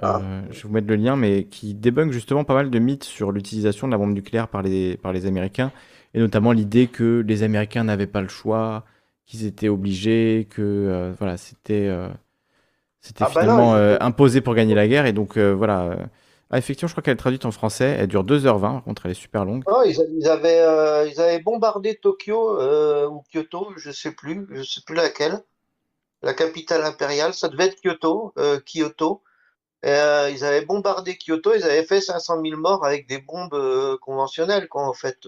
Ah. 0.01 0.21
Euh, 0.23 0.41
je 0.51 0.57
vais 0.57 0.61
vous 0.67 0.73
mettre 0.73 0.87
le 0.87 0.95
lien, 0.95 1.15
mais 1.15 1.45
qui 1.45 1.73
débunk 1.73 2.11
justement 2.11 2.43
pas 2.43 2.53
mal 2.53 2.69
de 2.69 2.79
mythes 2.79 3.03
sur 3.03 3.31
l'utilisation 3.31 3.87
de 3.87 3.91
la 3.91 3.97
bombe 3.97 4.13
nucléaire 4.13 4.47
par 4.47 4.61
les, 4.61 4.95
par 4.95 5.11
les 5.11 5.25
Américains, 5.25 5.71
et 6.13 6.19
notamment 6.19 6.51
l'idée 6.51 6.87
que 6.87 7.25
les 7.27 7.43
Américains 7.43 7.83
n'avaient 7.83 8.07
pas 8.07 8.21
le 8.21 8.29
choix, 8.29 8.85
qu'ils 9.29 9.45
étaient 9.45 9.69
obligés, 9.69 10.47
que 10.49 10.61
euh, 10.61 11.13
voilà, 11.19 11.37
c'était 11.37 11.87
euh, 11.87 12.09
c'était 12.99 13.23
ah 13.23 13.31
bah 13.33 13.41
finalement 13.41 13.73
imposé 13.73 14.41
pour 14.41 14.55
gagner 14.55 14.75
la 14.75 14.87
guerre, 14.87 15.05
et 15.05 15.13
donc 15.13 15.37
voilà. 15.37 15.97
Ah, 16.51 16.57
effectivement, 16.57 16.87
je 16.87 16.93
crois 16.93 17.03
qu'elle 17.03 17.13
est 17.13 17.17
traduite 17.17 17.45
en 17.45 17.51
français. 17.51 17.95
Elle 17.99 18.07
dure 18.07 18.23
2h20, 18.23 18.59
par 18.59 18.83
contre, 18.83 19.05
elle 19.05 19.11
est 19.11 19.15
super 19.15 19.45
longue. 19.45 19.63
Oh, 19.67 19.83
ils, 19.85 20.27
avaient, 20.27 21.07
ils 21.07 21.21
avaient 21.21 21.39
bombardé 21.39 21.95
Tokyo 21.95 22.59
ou 23.07 23.21
Kyoto, 23.31 23.67
je 23.77 23.91
sais 23.91 24.11
plus, 24.11 24.47
je 24.51 24.63
sais 24.63 24.81
plus 24.83 24.95
laquelle. 24.95 25.39
La 26.23 26.33
capitale 26.33 26.83
impériale, 26.83 27.35
ça 27.35 27.49
devait 27.49 27.67
être 27.67 27.79
Kyoto, 27.79 28.33
Kyoto. 28.65 29.21
Euh, 29.85 30.29
ils 30.31 30.43
avaient 30.43 30.65
bombardé 30.65 31.17
Kyoto, 31.17 31.53
ils 31.55 31.63
avaient 31.63 31.85
fait 31.85 32.01
500 32.01 32.41
000 32.43 32.59
morts 32.59 32.85
avec 32.85 33.07
des 33.07 33.19
bombes 33.19 33.53
euh, 33.53 33.97
conventionnelles, 33.97 34.67
quoi, 34.67 34.87
en 34.87 34.93
fait. 34.93 35.27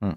Hmm. 0.00 0.12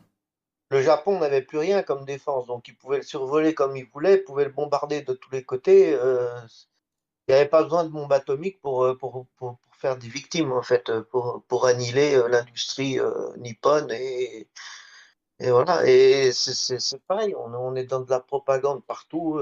Le 0.76 0.82
Japon 0.82 1.20
n'avait 1.20 1.42
plus 1.42 1.58
rien 1.58 1.84
comme 1.84 2.04
défense, 2.06 2.48
donc 2.48 2.68
ils 2.68 2.76
pouvaient 2.76 2.98
le 2.98 3.04
survoler 3.04 3.54
comme 3.54 3.78
ils 3.78 3.86
voulaient, 3.86 4.16
ils 4.16 4.24
pouvaient 4.24 4.44
le 4.46 4.52
bombarder 4.52 5.02
de 5.04 5.14
tous 5.14 5.32
les 5.32 5.44
côtés. 5.44 5.94
Euh, 5.94 6.28
il 7.28 7.32
n'y 7.32 7.40
avait 7.40 7.50
pas 7.50 7.64
besoin 7.64 7.86
de 7.86 7.90
bombes 7.90 8.12
atomiques 8.12 8.60
pour, 8.62 8.98
pour, 8.98 9.26
pour, 9.38 9.58
faire 9.72 9.98
des 9.98 10.10
victimes, 10.10 10.52
en 10.52 10.62
fait, 10.62 10.92
pour, 11.12 11.44
pour 11.48 11.66
annihiler 11.66 12.22
l'industrie 12.30 13.00
nippone. 13.38 13.90
Et, 13.92 14.48
et 15.40 15.52
voilà, 15.52 15.86
et 15.88 16.32
c'est 16.34 17.02
pareil, 17.08 17.34
on, 17.36 17.54
on, 17.54 17.76
est 17.76 17.86
dans 17.86 18.02
de 18.02 18.10
la 18.10 18.20
propagande 18.20 18.84
partout 18.86 19.40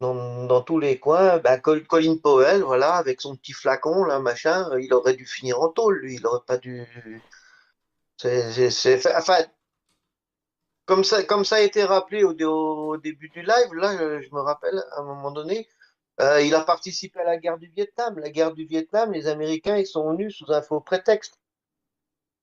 dans, 0.00 0.62
tous 0.62 0.78
les 0.78 0.98
coins. 0.98 1.38
Bah, 1.38 1.58
Colin 1.58 2.16
Powell, 2.22 2.62
voilà, 2.62 2.94
avec 2.94 3.20
son 3.20 3.36
petit 3.36 3.52
flacon, 3.52 4.04
là, 4.04 4.18
machin, 4.18 4.68
il 4.78 4.92
aurait 4.94 5.14
dû 5.14 5.26
finir 5.26 5.60
en 5.60 5.68
tôle, 5.68 5.98
lui. 6.00 6.16
Il 6.16 6.26
aurait 6.26 6.44
pas 6.46 6.58
dû. 6.58 6.86
C'est, 8.16 9.16
enfin, 9.16 9.38
comme 10.90 11.04
ça, 11.04 11.22
comme 11.22 11.44
ça 11.44 11.56
a 11.56 11.60
été 11.60 11.84
rappelé 11.84 12.24
au, 12.24 12.96
début 12.96 13.28
du 13.28 13.42
live, 13.42 13.74
là, 13.74 14.20
je 14.20 14.28
me 14.34 14.40
rappelle, 14.40 14.82
à 14.92 15.00
un 15.00 15.04
moment 15.04 15.30
donné, 15.30 15.68
euh, 16.20 16.42
il 16.42 16.54
a 16.54 16.60
participé 16.60 17.20
à 17.20 17.24
la 17.24 17.38
guerre 17.38 17.58
du 17.58 17.68
Vietnam. 17.68 18.18
La 18.18 18.30
guerre 18.30 18.52
du 18.52 18.64
Vietnam, 18.64 19.12
les 19.12 19.26
Américains, 19.26 19.76
ils 19.76 19.86
sont 19.86 20.10
venus 20.10 20.36
sous 20.36 20.52
un 20.52 20.62
faux 20.62 20.80
prétexte. 20.80 21.38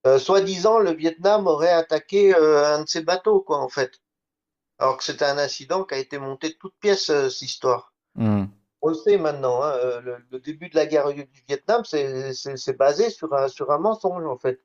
Euh, 0.06 0.18
Soi-disant, 0.18 0.78
le 0.78 0.92
Vietnam 0.92 1.46
aurait 1.46 1.72
attaqué 1.72 2.34
euh, 2.34 2.74
un 2.74 2.84
de 2.84 2.88
ses 2.88 3.02
bateaux, 3.02 3.40
quoi, 3.40 3.58
en 3.58 3.68
fait 3.68 4.00
alors 4.78 4.96
que 4.96 5.04
c'était 5.04 5.24
un 5.24 5.38
incident 5.38 5.84
qui 5.84 5.94
a 5.94 5.98
été 5.98 6.18
monté 6.18 6.50
de 6.50 6.54
toutes 6.54 6.78
pièces, 6.78 7.10
euh, 7.10 7.28
cette 7.28 7.42
histoire. 7.42 7.92
Hmm. 8.14 8.46
on 8.80 8.88
le 8.88 8.94
sait 8.94 9.18
maintenant, 9.18 9.62
hein, 9.62 9.72
euh, 9.84 10.00
le, 10.00 10.16
le 10.30 10.40
début 10.40 10.68
de 10.68 10.76
la 10.76 10.86
guerre 10.86 11.12
du 11.12 11.28
Vietnam, 11.46 11.84
c'est 11.84 12.76
basé 12.76 13.10
sur 13.10 13.32
un, 13.32 13.48
sur 13.48 13.70
un 13.70 13.78
mensonge, 13.78 14.24
en 14.24 14.38
fait. 14.38 14.60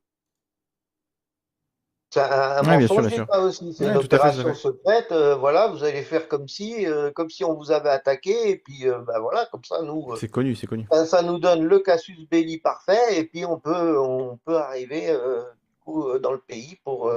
C'est 2.14 2.20
un, 2.22 2.58
un 2.58 2.62
mensonge 2.80 3.10
sûr. 3.12 3.26
aussi. 3.40 3.74
C'est 3.74 3.86
Ouais, 3.86 3.92
une 3.92 3.98
opération 3.98 4.44
fait. 4.44 4.54
secrète. 4.54 5.12
euh, 5.12 5.34
voilà, 5.36 5.70
vous 5.70 5.84
allez 5.84 6.04
faire 6.04 6.28
comme 6.28 6.48
si, 6.48 6.86
euh, 6.86 7.10
comme 7.12 7.32
si 7.32 7.44
on 7.44 7.56
vous 7.56 7.72
avait 7.72 7.90
attaqué, 7.90 8.52
et 8.52 8.58
puis 8.60 8.88
euh, 8.88 9.00
bah, 9.00 9.20
voilà, 9.20 9.48
comme 9.52 9.64
ça, 9.64 9.82
nous, 9.82 10.16
C'est 10.16 10.28
connu, 10.28 10.56
c'est 10.56 10.68
connu. 10.68 10.86
ça, 10.92 11.08
ça 11.08 11.24
nous 11.24 11.40
donne 11.40 11.64
le 11.64 11.80
casus 11.80 12.28
belli 12.30 12.60
parfait, 12.60 13.18
et 13.18 13.24
puis 13.24 13.46
on 13.46 13.58
peut, 13.60 13.98
on 14.00 14.38
peut 14.46 14.58
arriver 14.58 15.08
du 15.08 15.80
coup, 15.84 16.20
dans 16.20 16.32
le 16.34 16.38
pays 16.38 16.78
pour, 16.84 17.12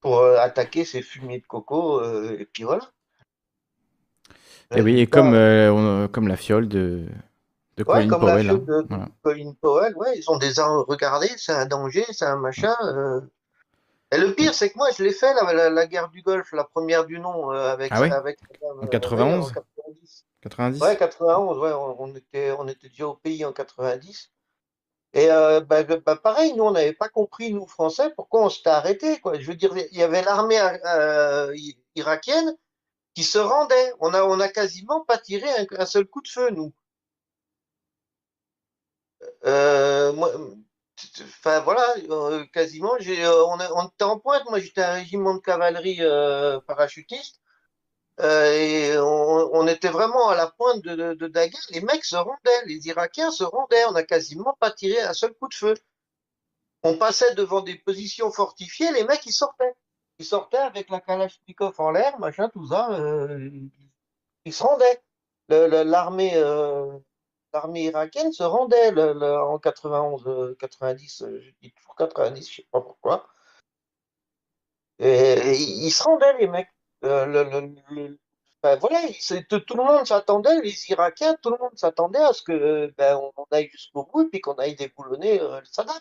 pour 0.00 0.24
attaquer 0.24 0.86
ces 0.86 1.02
fumiers 1.02 1.40
de 1.40 1.46
coco, 1.46 2.02
et 2.02 2.48
puis 2.50 2.62
voilà. 2.62 2.90
Et 4.74 4.80
oui, 4.80 4.98
et 4.98 5.06
comme, 5.06 5.34
on- 5.34 6.08
comme 6.08 6.26
la 6.26 6.38
fiole 6.38 6.68
de, 6.68 7.04
de 7.76 7.84
Ouais, 7.84 8.06
Colin 8.06 8.08
comme 8.08 8.26
la 8.26 8.32
Powell. 8.32 8.46
fiole 8.46 8.56
hein. 8.56 8.64
de, 8.66 8.82
de 8.82 8.86
Voilà. 8.88 9.08
Colin 9.22 9.52
Powell, 9.60 9.96
ouais, 9.98 10.16
ils 10.18 10.30
ont 10.30 10.38
des 10.38 10.58
armes. 10.58 10.84
Regardez, 10.88 11.28
c'est 11.36 11.52
un 11.52 11.66
danger, 11.66 12.06
c'est 12.12 12.24
un 12.24 12.36
machin. 12.36 12.74
Euh. 14.14 14.18
Et 14.18 14.26
le 14.26 14.34
pire, 14.34 14.54
c'est 14.54 14.70
que 14.70 14.78
moi, 14.78 14.88
je 14.96 15.02
l'ai 15.02 15.12
fait, 15.12 15.32
la, 15.34 15.52
la, 15.52 15.70
la 15.70 15.86
guerre 15.86 16.08
du 16.08 16.22
Golfe, 16.22 16.52
la 16.52 16.64
première 16.64 17.04
du 17.04 17.18
nom, 17.18 17.52
euh, 17.52 17.72
avec, 17.72 17.90
Ah 17.94 18.00
ouais 18.00 18.12
avec 18.12 18.38
Saddam, 18.40 18.78
En 18.78 18.82
euh, 18.82 18.86
ouais, 18.86 18.88
91 18.90 19.48
en 19.48 19.52
90. 19.52 20.24
90 20.42 20.80
Ouais, 20.80 20.96
91, 20.96 21.58
ouais, 21.58 21.72
on, 21.72 22.02
on 22.02 22.14
était, 22.14 22.52
on 22.52 22.68
était 22.68 22.88
déjà 22.88 23.08
au 23.08 23.14
pays 23.14 23.44
en 23.44 23.52
90. 23.52 24.30
Et 25.14 25.30
euh, 25.30 25.60
bah, 25.60 25.84
bah, 25.84 26.16
pareil, 26.16 26.54
nous, 26.54 26.64
on 26.64 26.72
n'avait 26.72 26.92
pas 26.92 27.08
compris, 27.08 27.52
nous, 27.52 27.66
Français, 27.66 28.10
pourquoi 28.16 28.42
on 28.44 28.48
s'était 28.50 28.70
arrêté, 28.70 29.20
quoi. 29.20 29.38
Je 29.38 29.46
veux 29.46 29.54
dire, 29.54 29.72
il 29.76 29.96
y 29.96 30.02
avait 30.02 30.22
l'armée 30.22 30.60
euh, 30.60 31.54
irakienne 31.94 32.56
qui 33.14 33.22
se 33.22 33.38
rendait. 33.38 33.92
On 34.00 34.12
a, 34.12 34.24
on 34.24 34.40
a 34.40 34.48
quasiment 34.48 35.04
pas 35.04 35.18
tiré 35.18 35.48
un, 35.48 35.66
un 35.78 35.86
seul 35.86 36.06
coup 36.06 36.20
de 36.20 36.28
feu, 36.28 36.50
nous. 36.50 36.72
Euh, 39.46 40.12
moi, 40.12 40.30
enfin 41.22 41.60
voilà, 41.60 41.94
euh, 42.10 42.44
quasiment. 42.52 42.94
Euh, 42.94 43.44
on, 43.48 43.86
était 43.86 44.04
en 44.04 44.18
pointe. 44.18 44.44
Moi, 44.48 44.60
j'étais 44.60 44.82
un 44.82 44.94
régiment 44.94 45.34
de 45.34 45.40
cavalerie 45.40 45.98
euh, 46.00 46.60
parachutiste. 46.60 47.40
Et 48.22 48.94
on, 48.98 49.66
était 49.66 49.88
vraiment 49.88 50.28
à 50.28 50.36
la 50.36 50.46
pointe 50.48 50.82
de, 50.82 51.14
de. 51.14 51.32
Les 51.70 51.80
mecs 51.80 52.04
se 52.04 52.16
rendaient, 52.16 52.64
les 52.66 52.86
Irakiens 52.86 53.30
se 53.30 53.44
rendaient. 53.44 53.84
On 53.86 53.92
n'a 53.92 54.04
quasiment 54.04 54.56
pas 54.60 54.70
tiré 54.70 55.00
un 55.00 55.12
seul 55.12 55.34
coup 55.34 55.48
de 55.48 55.54
feu. 55.54 55.74
On 56.84 56.96
passait 56.96 57.34
devant 57.34 57.62
des 57.62 57.76
positions 57.76 58.30
fortifiées, 58.30 58.92
les 58.92 59.04
mecs 59.04 59.24
ils 59.26 59.32
sortaient. 59.32 59.74
Ils 60.18 60.24
sortaient 60.24 60.58
avec 60.58 60.90
la 60.90 61.00
Kalachnikov 61.00 61.74
en 61.78 61.90
l'air, 61.90 62.18
machin, 62.20 62.48
tout 62.50 62.68
ça. 62.68 62.88
ils 64.44 64.52
se 64.52 64.62
rendaient. 64.62 65.02
L'armée 65.48 66.34
l'armée 67.54 67.84
irakienne 67.84 68.32
se 68.32 68.42
rendait 68.42 68.90
en 68.98 69.58
91, 69.58 70.26
euh, 70.26 70.56
90, 70.58 71.22
euh, 71.22 71.40
je 71.40 71.50
dis 71.62 71.72
toujours 71.72 71.96
90, 71.96 72.50
je 72.50 72.56
sais 72.56 72.66
pas 72.70 72.80
pourquoi. 72.80 73.26
Et, 74.98 75.52
ils 75.54 75.90
se 75.90 76.02
rendaient, 76.02 76.36
les 76.38 76.48
mecs. 76.48 76.68
Euh, 77.04 77.26
le- 77.26 78.18
ben 78.62 78.76
voilà, 78.76 78.98
tout 79.48 79.76
le 79.76 79.84
monde 79.84 80.06
s'attendait, 80.06 80.60
les 80.62 80.90
Irakiens, 80.90 81.36
tout 81.42 81.50
le 81.50 81.58
monde 81.58 81.76
s'attendait 81.76 82.18
à 82.18 82.32
ce 82.32 82.42
que 82.42 82.52
euh, 82.52 82.94
ben, 82.96 83.20
on, 83.36 83.44
aille 83.50 83.68
jusqu'au 83.70 84.04
bout 84.04 84.22
et 84.22 84.28
puis 84.30 84.40
qu'on 84.40 84.54
aille 84.54 84.74
déboulonner 84.74 85.38
euh, 85.40 85.60
le 85.60 85.66
Saddam. 85.66 86.00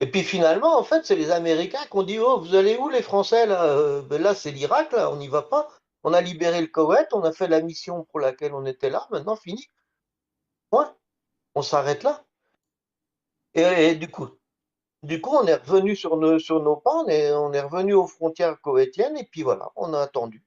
Et 0.00 0.10
puis 0.10 0.22
finalement, 0.22 0.78
en 0.78 0.84
fait, 0.84 1.06
c'est 1.06 1.16
les 1.16 1.30
Américains 1.30 1.84
qui 1.90 1.96
ont 1.96 2.02
dit 2.02 2.18
Oh, 2.18 2.40
vous 2.40 2.54
allez 2.54 2.76
où 2.76 2.90
les 2.90 3.02
Français 3.02 3.46
là 3.46 3.64
Euh, 3.64 4.02
ben 4.02 4.20
Là, 4.20 4.34
c'est 4.34 4.50
l'Irak, 4.50 4.92
là, 4.92 5.10
on 5.10 5.16
n'y 5.16 5.28
va 5.28 5.42
pas. 5.42 5.68
On 6.04 6.12
a 6.12 6.20
libéré 6.20 6.60
le 6.60 6.66
Koweït, 6.66 7.08
on 7.12 7.22
a 7.24 7.32
fait 7.32 7.48
la 7.48 7.62
mission 7.62 8.04
pour 8.04 8.20
laquelle 8.20 8.52
on 8.54 8.66
était 8.66 8.90
là, 8.90 9.06
maintenant 9.10 9.36
fini. 9.36 9.66
On 11.54 11.62
s'arrête 11.62 12.02
là. 12.02 12.24
Et, 13.54 13.94
du 13.96 14.08
coup, 14.08 14.28
du 15.02 15.20
coup, 15.20 15.30
on 15.30 15.46
est 15.46 15.56
revenu 15.56 15.96
sur 15.96 16.16
nos, 16.16 16.38
sur 16.38 16.62
nos 16.62 16.76
pas, 16.76 16.94
on 16.94 17.06
est, 17.08 17.60
revenu 17.60 17.94
aux 17.94 18.06
frontières 18.06 18.60
koweïtiennes, 18.60 19.16
et 19.16 19.24
puis 19.24 19.42
voilà, 19.42 19.70
on 19.76 19.92
a 19.94 20.00
attendu. 20.00 20.44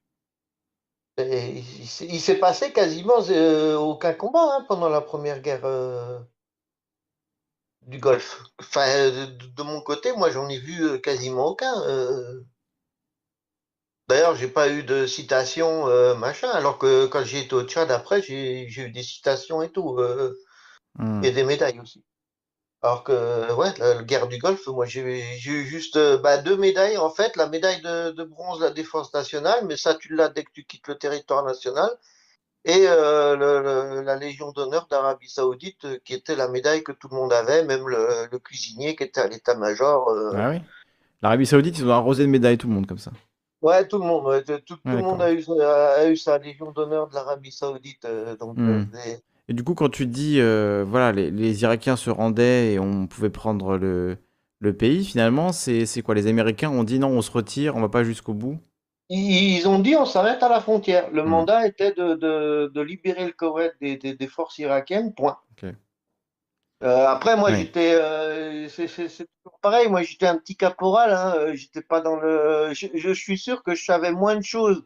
Et 1.16 1.58
il 1.58 2.20
s'est 2.20 2.38
passé 2.38 2.72
quasiment 2.72 3.20
euh, 3.30 3.76
aucun 3.76 4.14
combat 4.14 4.56
hein, 4.56 4.64
pendant 4.66 4.88
la 4.88 5.00
première 5.00 5.40
guerre 5.40 5.64
euh, 5.64 6.18
du 7.82 7.98
Golfe. 7.98 8.42
Enfin, 8.58 8.86
de, 9.10 9.62
mon 9.62 9.80
côté, 9.80 10.12
moi, 10.12 10.30
j'en 10.30 10.48
ai 10.48 10.58
vu 10.58 10.82
euh, 10.82 10.98
quasiment 10.98 11.46
aucun. 11.46 11.72
D'ailleurs, 14.08 14.36
j'ai 14.36 14.48
pas 14.48 14.68
eu 14.68 14.82
de 14.82 15.06
citation, 15.06 15.88
euh, 15.88 16.14
machin, 16.14 16.50
alors 16.50 16.78
que 16.78 17.06
quand 17.06 17.24
j'ai 17.24 17.40
été 17.40 17.54
au 17.54 17.62
Tchad, 17.64 17.90
après, 17.90 18.20
j'ai 18.22 18.66
eu 18.68 18.90
des 18.90 19.02
citations 19.02 19.62
et 19.62 19.70
tout, 19.70 19.98
euh, 19.98 20.34
Hmm. 20.98 21.22
et 21.24 21.30
des 21.32 21.44
médailles 21.44 21.80
aussi. 21.80 22.04
Alors 22.82 23.04
que, 23.04 23.52
ouais, 23.54 23.72
la, 23.78 23.94
la 23.94 24.02
guerre 24.04 24.28
du 24.28 24.38
Golfe, 24.38 24.66
moi, 24.68 24.86
j'ai 24.86 25.02
eu 25.02 25.64
juste 25.66 25.96
euh, 25.96 26.18
bah, 26.18 26.38
deux 26.38 26.56
médailles, 26.56 26.98
en 26.98 27.10
fait, 27.10 27.36
la 27.36 27.48
médaille 27.48 27.82
de, 27.82 28.10
de 28.12 28.24
bronze, 28.24 28.60
la 28.60 28.70
défense 28.70 29.12
nationale, 29.14 29.64
mais 29.66 29.76
ça, 29.76 29.94
tu 29.94 30.14
l'as 30.14 30.28
dès 30.28 30.44
que 30.44 30.52
tu 30.52 30.64
quittes 30.64 30.88
le 30.88 30.96
territoire 30.98 31.44
national, 31.44 31.90
et 32.64 32.86
euh, 32.88 33.36
le- 33.36 33.62
le- 33.62 34.02
la 34.02 34.16
Légion 34.16 34.52
d'honneur 34.52 34.86
d'Arabie 34.90 35.28
Saoudite, 35.30 36.02
qui 36.04 36.14
était 36.14 36.36
la 36.36 36.48
médaille 36.48 36.84
que 36.84 36.92
tout 36.92 37.08
le 37.10 37.16
monde 37.16 37.32
avait, 37.32 37.64
même 37.64 37.88
le, 37.88 38.28
le 38.30 38.38
cuisinier 38.38 38.96
qui 38.96 39.04
était 39.04 39.20
à 39.20 39.28
l'état-major. 39.28 40.10
Ah 40.34 40.50
oui 40.50 40.60
L'Arabie 41.22 41.46
Saoudite, 41.46 41.78
ils 41.78 41.86
ont 41.86 41.90
arrosé 41.92 42.24
de 42.24 42.30
médailles 42.30 42.58
tout 42.58 42.68
le 42.68 42.74
monde 42.74 42.86
comme 42.86 42.98
ça. 42.98 43.12
Ouais, 43.64 43.88
tout 43.88 43.98
le 43.98 44.04
monde, 44.06 44.26
ouais, 44.26 44.44
tout, 44.44 44.76
tout 44.88 44.96
Ouais, 44.96 44.96
le 44.96 45.02
monde 45.02 45.20
a 45.22 45.32
eu, 45.32 45.42
sa- 45.42 45.94
a 45.94 46.06
eu 46.08 46.16
sa 46.16 46.38
Légion 46.38 46.70
d'honneur 46.72 47.08
de 47.08 47.14
l'Arabie 47.14 47.50
Saoudite. 47.52 48.04
euh, 48.04 48.36
donc, 48.36 48.58
c'est- 48.92 49.24
Et 49.48 49.52
du 49.54 49.62
coup, 49.64 49.74
quand 49.74 49.88
tu 49.90 50.06
dis, 50.06 50.40
euh, 50.40 50.84
voilà, 50.86 51.12
les, 51.12 51.30
les 51.30 51.62
Irakiens 51.62 51.96
se 51.96 52.10
rendaient 52.10 52.72
et 52.74 52.78
on 52.78 53.06
pouvait 53.06 53.30
prendre 53.30 53.76
le, 53.76 54.18
le 54.60 54.76
pays, 54.76 55.04
finalement, 55.04 55.52
c'est 55.52 55.86
quoi? 56.02 56.14
Les 56.14 56.26
Américains 56.26 56.70
ont 56.70 56.84
dit 56.84 56.98
non, 56.98 57.08
on 57.08 57.22
se 57.22 57.30
retire, 57.30 57.76
on 57.76 57.80
va 57.80 57.88
pas 57.88 58.04
jusqu'au 58.04 58.34
bout? 58.34 58.58
Ils 59.08 59.56
ils 59.60 59.66
ont 59.66 59.78
dit 59.78 59.96
on 59.96 60.04
s'arrête 60.04 60.42
à 60.42 60.50
la 60.50 60.60
frontière. 60.60 61.10
Le 61.10 61.24
Hmm. 61.24 61.24
mandat 61.24 61.66
était 61.66 61.92
de, 61.92 62.16
de, 62.16 62.70
de 62.74 62.80
libérer 62.82 63.24
le 63.24 63.32
Koweït 63.32 63.72
des, 63.80 63.96
des, 63.96 64.14
des 64.14 64.26
forces 64.26 64.58
irakiennes, 64.58 65.14
point. 65.14 65.38
Euh, 66.82 67.06
après, 67.06 67.36
moi, 67.36 67.50
Oui. 67.50 67.58
j'étais, 67.60 67.94
euh, 67.94 68.68
c'est 68.68 69.26
pareil. 69.62 69.88
Moi, 69.88 70.02
j'étais 70.02 70.26
un 70.26 70.36
petit 70.36 70.56
caporal. 70.56 71.12
Hein, 71.12 71.34
euh, 71.36 71.54
j'étais 71.54 71.82
pas 71.82 72.00
dans 72.00 72.16
le. 72.16 72.70
Je, 72.74 72.88
je 72.94 73.10
suis 73.12 73.38
sûr 73.38 73.62
que 73.62 73.74
je 73.74 73.84
savais 73.84 74.12
moins 74.12 74.36
de 74.36 74.44
choses 74.44 74.84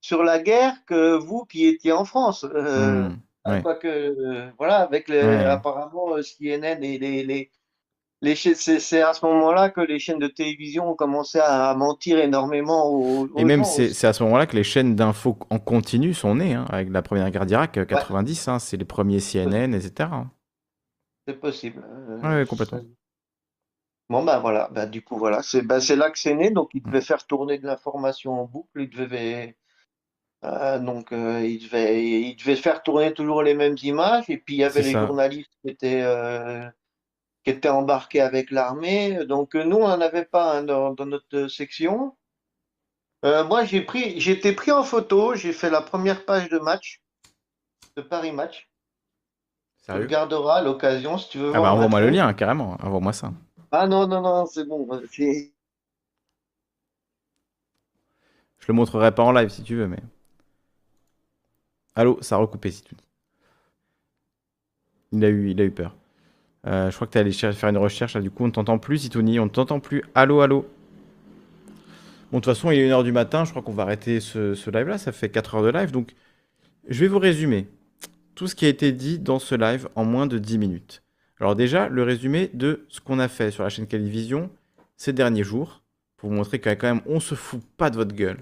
sur 0.00 0.22
la 0.22 0.38
guerre 0.40 0.74
que 0.86 1.16
vous 1.16 1.44
qui 1.44 1.66
étiez 1.66 1.92
en 1.92 2.04
France. 2.04 2.44
Euh, 2.44 3.08
Hmm. 3.44 3.60
Quoique, 3.60 3.88
euh, 3.88 4.50
voilà, 4.56 4.76
avec 4.76 5.08
les, 5.08 5.18
apparemment 5.20 6.14
CNN 6.22 6.80
et 6.84 6.98
les, 6.98 7.24
les, 7.24 7.50
les 8.20 8.36
c'est 8.36 9.02
à 9.02 9.12
ce 9.14 9.26
moment-là 9.26 9.70
que 9.70 9.80
les 9.80 9.98
chaînes 9.98 10.20
de 10.20 10.28
télévision 10.28 10.88
ont 10.88 10.94
commencé 10.94 11.40
à 11.40 11.74
mentir 11.74 12.20
énormément 12.20 12.86
aux, 12.86 13.28
Et 13.36 13.44
même, 13.44 13.64
c'est 13.64 14.04
à 14.06 14.12
ce 14.12 14.22
moment-là 14.22 14.46
que 14.46 14.54
les 14.54 14.62
chaînes 14.62 14.94
d'infos 14.94 15.36
en 15.50 15.58
continu 15.58 16.14
sont 16.14 16.36
nées, 16.36 16.54
hein, 16.54 16.66
avec 16.68 16.90
la 16.90 17.02
première 17.02 17.28
guerre 17.32 17.46
d'Irak, 17.46 17.76
euh, 17.78 17.80
Ouais, 17.80 17.86
90, 17.86 18.46
hein, 18.46 18.58
c'est 18.60 18.76
les 18.76 18.84
premiers 18.84 19.18
CNN, 19.18 19.74
etc. 19.74 20.08
c'est 21.26 21.38
possible. 21.38 21.84
Euh, 21.84 22.20
ouais, 22.20 22.46
complètement. 22.46 22.82
Bon, 24.08 24.22
ben 24.22 24.40
voilà, 24.40 24.68
ben, 24.72 24.86
du 24.86 25.02
coup, 25.02 25.16
voilà, 25.16 25.42
c'est 25.42 25.62
ben, 25.62 25.80
là 25.96 26.10
que 26.10 26.18
c'est 26.18 26.34
né. 26.34 26.50
Donc, 26.50 26.70
il 26.74 26.82
devait 26.82 27.00
faire 27.00 27.26
tourner 27.26 27.58
de 27.58 27.66
l'information 27.66 28.32
en 28.32 28.44
boucle. 28.44 28.82
Il 28.82 28.90
devait, 28.90 29.56
euh, 30.44 30.78
donc, 30.78 31.12
euh, 31.12 31.40
il 31.46 31.62
devait, 31.64 32.04
il 32.04 32.36
devait 32.36 32.56
faire 32.56 32.82
tourner 32.82 33.14
toujours 33.14 33.42
les 33.42 33.54
mêmes 33.54 33.76
images. 33.82 34.28
Et 34.28 34.36
puis, 34.36 34.56
il 34.56 34.58
y 34.58 34.64
avait 34.64 34.82
les 34.82 34.92
ça. 34.92 35.06
journalistes 35.06 35.52
qui 35.62 35.70
étaient, 35.70 36.02
euh, 36.02 36.68
qui 37.42 37.50
étaient 37.52 37.70
embarqués 37.70 38.20
avec 38.20 38.50
l'armée. 38.50 39.24
Donc, 39.24 39.54
nous, 39.54 39.76
on 39.76 39.88
n'en 39.88 40.00
avait 40.00 40.26
pas 40.26 40.58
hein, 40.58 40.62
dans, 40.64 40.92
dans 40.92 41.06
notre 41.06 41.48
section. 41.48 42.14
Moi, 43.22 43.64
j'ai 43.64 43.80
pris, 43.80 44.18
été 44.28 44.52
pris 44.52 44.72
en 44.72 44.82
photo. 44.82 45.34
J'ai 45.36 45.52
fait 45.52 45.70
la 45.70 45.80
première 45.80 46.26
page 46.26 46.48
de 46.50 46.58
match, 46.58 47.00
de 47.96 48.02
Paris 48.02 48.32
Match. 48.32 48.68
Tu 49.90 49.98
le 49.98 50.06
Sérieux? 50.06 50.06
garderas 50.06 50.56
à 50.58 50.62
l'occasion 50.62 51.18
si 51.18 51.28
tu 51.28 51.38
veux 51.38 51.52
Ah 51.54 51.60
bah 51.60 51.72
envoie-moi 51.72 52.00
le 52.00 52.10
lien, 52.10 52.32
carrément, 52.34 52.76
envoie-moi 52.82 53.12
ça. 53.12 53.32
Ah 53.70 53.86
non, 53.86 54.06
non, 54.06 54.20
non, 54.20 54.46
c'est 54.46 54.64
bon. 54.66 54.88
Je 58.58 58.66
le 58.68 58.74
montrerai 58.74 59.12
pas 59.14 59.22
en 59.24 59.32
live 59.32 59.48
si 59.48 59.62
tu 59.62 59.74
veux, 59.76 59.88
mais... 59.88 59.98
Allô, 61.94 62.18
ça 62.22 62.36
a 62.36 62.38
recoupé 62.38 62.70
si 62.70 62.82
tu. 62.82 62.94
Il 65.12 65.24
a 65.24 65.28
eu, 65.28 65.50
il 65.50 65.60
a 65.60 65.64
eu 65.64 65.70
peur. 65.70 65.94
Euh, 66.66 66.90
je 66.90 66.94
crois 66.94 67.06
que 67.06 67.12
tu 67.12 67.18
es 67.18 67.20
allé 67.20 67.32
faire 67.32 67.68
une 67.68 67.76
recherche, 67.76 68.14
là, 68.14 68.20
du 68.20 68.30
coup 68.30 68.44
on 68.44 68.46
ne 68.46 68.52
t'entend 68.52 68.78
plus, 68.78 68.98
Zitouni, 68.98 69.40
on 69.40 69.44
ne 69.46 69.50
t'entend 69.50 69.80
plus. 69.80 70.04
Allô, 70.14 70.40
allô. 70.40 70.66
Bon, 72.30 72.38
de 72.38 72.44
toute 72.44 72.54
façon, 72.54 72.70
il 72.70 72.78
est 72.78 72.88
1h 72.88 73.02
du 73.04 73.12
matin, 73.12 73.44
je 73.44 73.50
crois 73.50 73.62
qu'on 73.62 73.72
va 73.72 73.82
arrêter 73.82 74.20
ce, 74.20 74.54
ce 74.54 74.70
live-là, 74.70 74.96
ça 74.96 75.12
fait 75.12 75.28
4 75.28 75.56
heures 75.56 75.62
de 75.64 75.70
live, 75.70 75.90
donc 75.90 76.14
je 76.88 77.00
vais 77.00 77.08
vous 77.08 77.18
résumer 77.18 77.68
tout 78.34 78.46
ce 78.46 78.54
qui 78.54 78.64
a 78.66 78.68
été 78.68 78.92
dit 78.92 79.18
dans 79.18 79.38
ce 79.38 79.54
live 79.54 79.88
en 79.94 80.04
moins 80.04 80.26
de 80.26 80.38
10 80.38 80.58
minutes. 80.58 81.02
Alors 81.40 81.56
déjà, 81.56 81.88
le 81.88 82.02
résumé 82.02 82.50
de 82.54 82.86
ce 82.88 83.00
qu'on 83.00 83.18
a 83.18 83.28
fait 83.28 83.50
sur 83.50 83.62
la 83.62 83.68
chaîne 83.68 83.86
Calivision 83.86 84.50
ces 84.96 85.12
derniers 85.12 85.42
jours, 85.42 85.82
pour 86.16 86.30
vous 86.30 86.36
montrer 86.36 86.60
que 86.60 86.70
quand 86.70 86.86
même, 86.86 87.00
on 87.06 87.18
se 87.18 87.34
fout 87.34 87.60
pas 87.76 87.90
de 87.90 87.96
votre 87.96 88.14
gueule 88.14 88.38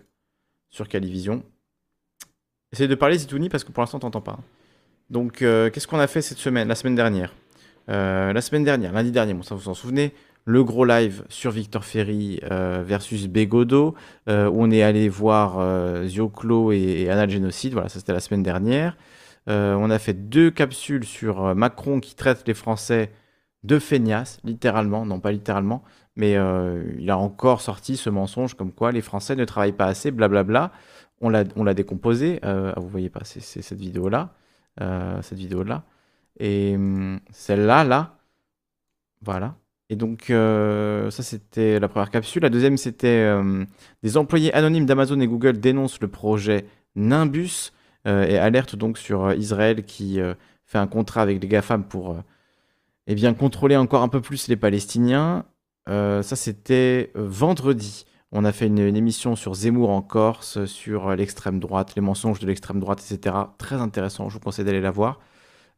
sur 0.69 0.86
Calivision. 0.89 1.43
Essaye 2.73 2.89
de 2.89 2.94
parler, 2.94 3.17
Zitouni, 3.17 3.49
parce 3.49 3.65
que 3.65 3.73
pour 3.73 3.83
l'instant, 3.83 3.99
t'entends 3.99 4.20
pas. 4.20 4.39
Donc, 5.09 5.41
euh, 5.41 5.70
qu'est-ce 5.70 5.86
qu'on 5.89 5.99
a 5.99 6.07
fait 6.07 6.20
cette 6.20 6.36
semaine, 6.36 6.69
la 6.69 6.75
semaine 6.75 6.94
dernière? 6.94 7.35
Euh, 7.89 8.33
La 8.33 8.41
semaine 8.43 8.65
dernière, 8.65 8.93
lundi 8.93 9.10
dernier, 9.10 9.33
bon, 9.33 9.43
ça 9.43 9.55
vous 9.55 9.69
en 9.69 9.75
souvenez, 9.75 10.12
le 10.44 10.62
gros 10.62 10.85
live 10.85 11.25
sur 11.31 11.51
Victor 11.51 11.85
Ferry 11.85 12.41
euh, 12.51 12.83
versus 12.86 13.27
Bégodo, 13.27 13.94
euh, 14.28 14.49
où 14.49 14.62
on 14.62 14.70
est 14.70 14.83
allé 14.83 15.09
voir 15.09 16.07
Zioclo 16.07 16.73
et, 16.73 16.78
et 16.78 17.10
Anna 17.10 17.27
Génocide. 17.27 17.73
Voilà, 17.73 17.89
ça 17.89 17.99
c'était 17.99 18.12
la 18.12 18.20
semaine 18.20 18.43
dernière. 18.43 18.97
Euh, 19.51 19.75
on 19.75 19.91
a 19.91 19.99
fait 19.99 20.15
deux 20.15 20.51
capsules 20.51 21.05
sur 21.05 21.45
euh, 21.45 21.55
Macron 21.55 22.01
qui 22.01 22.15
traite 22.15 22.47
les 22.47 22.55
Français 22.55 23.11
de 23.65 23.79
feignasses, 23.79 24.39
littéralement, 24.45 25.05
non 25.05 25.20
pas 25.20 25.33
littéralement, 25.33 25.83
mais 26.17 26.37
euh, 26.37 26.83
il 26.99 27.11
a 27.11 27.19
encore 27.19 27.61
sorti 27.61 27.97
ce 27.97 28.09
mensonge 28.09 28.55
comme 28.55 28.73
quoi 28.73 28.93
les 28.93 29.03
Français 29.03 29.37
ne 29.37 29.45
travaillent 29.45 29.73
pas 29.73 29.87
assez, 29.87 30.11
blablabla. 30.11 30.73
On 31.23 31.29
l'a, 31.29 31.75
décomposé. 31.75 32.41
Euh, 32.45 32.73
ah, 32.75 32.81
vous 32.81 32.89
voyez 32.89 33.11
pas, 33.11 33.20
c'est, 33.25 33.41
cette 33.41 33.79
vidéo-là, 33.79 34.31
cette 35.20 35.37
vidéo-là, 35.37 35.83
et 36.39 36.75
hum, 36.77 37.20
celle-là, 37.31 37.85
là, 37.85 38.17
voilà. 39.23 39.57
Et 39.91 39.97
donc, 39.97 40.27
ça, 40.29 41.23
c'était 41.23 41.81
la 41.81 41.89
première 41.89 42.11
capsule. 42.11 42.43
La 42.43 42.49
deuxième, 42.49 42.77
c'était 42.79 43.09
euh, 43.09 43.65
des 44.03 44.17
employés 44.17 44.55
anonymes 44.55 44.87
d'Amazon 44.87 45.20
et 45.20 45.27
Google 45.27 45.59
dénoncent 45.59 46.01
le 46.01 46.09
projet 46.09 46.65
Nimbus 46.95 47.73
et 48.07 48.39
alertent 48.39 48.77
donc 48.77 48.99
sur 48.99 49.27
euh, 49.27 49.35
Israël 49.35 49.85
qui 49.85 50.20
euh, 50.20 50.35
fait 50.65 50.79
un 50.79 50.87
contrat 50.87 51.23
avec 51.23 51.43
les 51.43 51.49
GAFAM 51.49 51.85
pour 51.85 52.12
euh, 52.12 52.20
eh 53.07 53.15
bien, 53.15 53.35
contrôler 53.35 53.77
encore 53.77 54.03
un 54.03 54.09
peu 54.09 54.20
plus 54.20 54.49
les 54.49 54.57
Palestiniens. 54.57 55.45
Euh, 55.89 56.23
ça, 56.23 56.37
c'était 56.37 57.11
euh, 57.17 57.27
vendredi. 57.27 58.05
On 58.31 58.45
a 58.45 58.53
fait 58.53 58.69
une, 58.69 58.79
émission 58.79 59.35
sur 59.35 59.55
Zemmour 59.55 59.91
en 59.91 60.03
Corse, 60.03 60.65
sur 60.67 61.09
euh, 61.09 61.17
l'extrême 61.17 61.59
droite, 61.59 61.95
les 61.97 62.03
mensonges 62.03 62.39
de 62.39 62.47
l'extrême 62.47 62.79
droite, 62.79 63.05
etc. 63.05 63.35
Très 63.59 63.77
intéressant, 63.77 64.29
je 64.29 64.35
vous 64.35 64.41
conseille 64.41 64.65
d'aller 64.65 64.81
la 64.81 64.93
voir. 64.93 65.19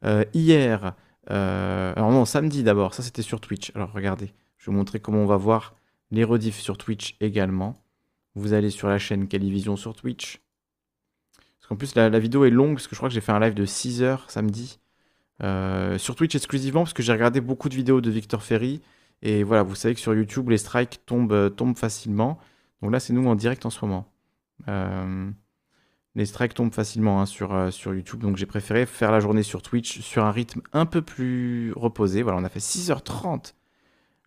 Euh, 0.05 0.25
hier, 0.35 0.95
euh, 1.31 1.93
alors 1.97 2.11
non, 2.11 2.27
samedi 2.27 2.63
d'abord, 2.63 2.93
ça 2.95 3.03
c'était 3.03 3.23
sur 3.23 3.41
Twitch. 3.41 3.73
Alors 3.75 3.93
regardez, 3.93 4.35
je 4.59 4.67
vais 4.67 4.73
vous 4.73 4.79
montrer 4.79 5.01
comment 5.01 5.21
on 5.21 5.27
va 5.27 5.37
voir 5.37 5.75
les 6.11 6.25
rediffs 6.25 6.61
sur 6.61 6.77
Twitch 6.77 7.17
également. 7.21 7.83
Vous 8.35 8.53
allez 8.53 8.71
sur 8.71 8.89
la 8.89 8.99
chaîne 8.99 9.29
Calivision 9.29 9.77
sur 9.77 9.95
Twitch. 9.95 10.43
Qu'en 11.73 11.77
plus, 11.77 11.95
la, 11.95 12.19
vidéo 12.19 12.45
est 12.45 12.51
longue, 12.51 12.75
parce 12.75 12.87
que 12.87 12.95
je 12.95 12.99
crois 12.99 13.09
que 13.09 13.15
j'ai 13.15 13.23
fait 13.23 13.33
un 13.33 13.41
live 13.41 13.55
de 13.55 13.65
6 13.65 14.03
heures 14.03 14.31
samedi. 14.31 14.79
Euh, 15.43 15.97
sur 15.97 16.15
Twitch 16.15 16.35
exclusivement, 16.35 16.83
parce 16.83 16.93
que 16.93 17.03
j'ai 17.03 17.15
regardé 17.15 17.41
beaucoup 17.41 17.71
de 17.71 17.75
vidéos 17.75 18.03
de 18.03 18.11
Victor 18.11 18.43
Ferry. 18.43 18.83
Et 19.23 19.43
voilà, 19.43 19.63
vous 19.63 19.75
savez 19.75 19.95
que 19.95 20.01
sur 20.01 20.13
YouTube, 20.13 20.51
les 20.51 20.59
strikes 20.59 21.01
tombent, 21.07 21.33
euh, 21.33 21.49
tombent 21.49 21.79
facilement. 21.79 22.39
Donc 22.83 22.93
là, 22.93 23.01
c'est 23.01 23.15
nous 23.15 23.27
en 23.27 23.35
direct 23.37 23.65
en 23.65 23.71
ce 23.71 23.83
moment. 23.83 24.13
Euh, 24.69 25.31
les 26.15 26.27
strikes 26.27 26.53
tombent 26.53 26.75
facilement 26.75 27.23
hein, 27.23 27.25
sur, 27.25 27.55
YouTube, 27.87 28.21
donc 28.21 28.37
j'ai 28.37 28.45
préféré 28.45 28.85
faire 28.85 29.11
la 29.11 29.21
journée 29.21 29.43
sur 29.43 29.63
Twitch 29.63 30.03
sur 30.03 30.27
un 30.27 30.31
rythme 30.31 30.61
un 30.75 30.85
peu 30.85 31.01
plus 31.01 31.73
reposé. 31.75 32.21
Voilà, 32.21 32.39
on 32.39 32.45
a 32.45 32.51
fait 32.51 32.61
6h30 32.61 33.55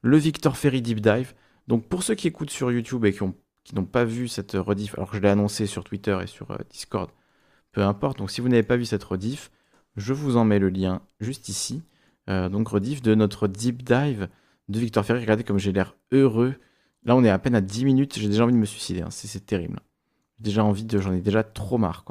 le 0.01 0.17
Victor 0.17 0.57
Ferry 0.57 0.82
Deep 0.82 0.99
Dive. 0.99 1.35
Donc 1.67 1.88
pour 1.90 2.01
ceux 2.01 2.15
qui 2.15 2.27
écoutent 2.27 2.49
sur 2.49 2.72
YouTube 2.72 3.06
et 3.06 3.14
qui 3.14 3.22
ont- 3.22 3.35
qui 3.64 3.75
n'ont 3.75 3.85
pas 3.85 4.03
vu 4.03 4.27
cette 4.27 4.53
rediff, 4.53 4.95
alors 4.95 5.11
que 5.11 5.17
je 5.17 5.22
l'ai 5.22 5.30
annoncé 5.30 5.67
sur 5.67 5.83
Twitter 5.83 6.17
et 6.24 6.27
sur 6.27 6.57
Discord, 6.72 7.11
peu 7.75 7.83
importe. 7.83 8.17
Donc 8.17 8.31
si 8.31 8.39
vous 8.41 8.47
n'avez 8.47 8.63
pas 8.63 8.77
vu 8.77 8.85
cette 8.85 9.03
rediff, 9.03 9.51
je 9.97 10.13
vous 10.13 10.37
en 10.37 10.45
mets 10.45 10.59
le 10.59 10.69
lien 10.69 11.01
juste 11.19 11.49
ici. 11.49 11.83
Euh, 12.29 12.47
donc 12.49 12.69
rediff 12.69 13.01
de 13.01 13.13
notre 13.13 13.47
Deep 13.47 13.83
Dive 13.83 14.29
de 14.69 14.79
Victor 14.79 15.05
Ferry. 15.05 15.19
Regardez 15.19 15.43
comme 15.43 15.59
j'ai 15.59 15.73
l'air 15.73 15.95
heureux. 16.11 16.55
Là 17.03 17.15
on 17.17 17.23
est 17.23 17.29
à 17.29 17.37
peine 17.37 17.53
à 17.53 17.61
10 17.61 17.85
minutes, 17.85 18.17
j'ai 18.17 18.29
déjà 18.29 18.45
envie 18.45 18.53
de 18.53 18.57
me 18.57 18.65
suicider, 18.65 19.01
hein. 19.01 19.09
c'est 19.11 19.45
terrible. 19.45 19.79
Déjà 20.39 20.63
envie 20.63 20.85
de, 20.85 20.99
j'en 20.99 21.13
ai 21.13 21.21
déjà 21.21 21.43
trop 21.43 21.77
marre 21.77 22.03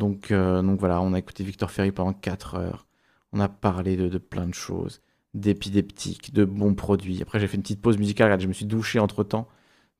euh, 0.00 0.62
donc 0.62 0.78
voilà, 0.78 1.00
on 1.02 1.12
a 1.12 1.18
écouté 1.18 1.42
Victor 1.42 1.70
Ferry 1.70 1.90
pendant 1.90 2.12
4 2.12 2.54
heures. 2.54 2.86
On 3.32 3.40
a 3.40 3.48
parlé 3.48 3.96
de, 3.96 4.18
plein 4.18 4.46
de 4.46 4.54
choses, 4.54 5.02
d'épideptiques, 5.34 6.32
de 6.32 6.44
bons 6.44 6.74
produits. 6.74 7.20
Après, 7.22 7.40
j'ai 7.40 7.48
fait 7.48 7.56
une 7.56 7.62
petite 7.62 7.82
pause 7.82 7.98
musicale. 7.98 8.26
Regardez, 8.26 8.44
je 8.44 8.48
me 8.48 8.52
suis 8.52 8.66
douché 8.66 9.00
entre 9.00 9.24
temps, 9.24 9.48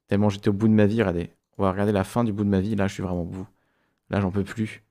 tellement 0.06 0.28
j'étais 0.28 0.48
au 0.48 0.52
bout 0.52 0.68
de 0.68 0.72
ma 0.74 0.86
vie. 0.86 1.02
Regardez, 1.02 1.30
on 1.58 1.64
va 1.64 1.72
regarder 1.72 1.92
la 1.92 2.04
fin 2.04 2.24
du 2.24 2.32
bout 2.32 2.44
de 2.44 2.48
ma 2.48 2.60
vie. 2.60 2.76
Là, 2.76 2.86
je 2.86 2.94
suis 2.94 3.02
vraiment 3.02 3.22
au 3.22 3.26
bout. 3.26 3.46
Là, 4.10 4.20
j'en 4.20 4.30
peux 4.30 4.44
plus. 4.44 4.84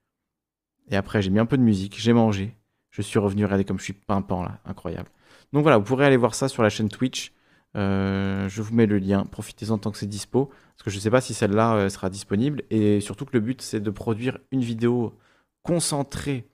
Et 0.90 0.96
après, 0.96 1.22
j'ai 1.22 1.30
mis 1.30 1.40
un 1.40 1.46
peu 1.46 1.58
de 1.58 1.64
musique, 1.64 2.00
j'ai 2.00 2.14
mangé. 2.14 2.56
Je 2.92 3.02
suis 3.02 3.20
revenu, 3.20 3.44
regardez 3.44 3.66
comme 3.66 3.80
je 3.80 3.84
suis 3.84 3.94
pimpant 3.94 4.44
là, 4.44 4.60
incroyable. 4.66 5.10
Donc 5.52 5.64
voilà, 5.64 5.78
vous 5.78 5.84
pourrez 5.84 6.06
aller 6.06 6.18
voir 6.18 6.36
ça 6.36 6.48
sur 6.48 6.64
la 6.64 6.70
chaîne 6.70 6.90
Twitch. 6.90 7.34
Euh, 7.76 8.48
je 8.48 8.62
vous 8.62 8.74
mets 8.74 8.86
le 8.86 8.98
lien, 9.00 9.26
profitez-en 9.26 9.78
tant 9.78 9.92
que 9.92 9.98
c'est 9.98 10.06
dispo, 10.06 10.46
parce 10.46 10.84
que 10.84 10.90
je 10.90 10.96
ne 10.96 11.02
sais 11.02 11.10
pas 11.10 11.20
si 11.20 11.34
celle-là 11.34 11.76
euh, 11.76 11.90
sera 11.90 12.10
disponible, 12.10 12.64
et 12.70 13.02
surtout 13.02 13.26
que 13.26 13.34
le 13.34 13.42
but 13.42 13.62
c'est 13.62 13.82
de 13.82 13.90
produire 13.90 14.38
une 14.52 14.62
vidéo 14.62 15.18
concentrée 15.62 16.48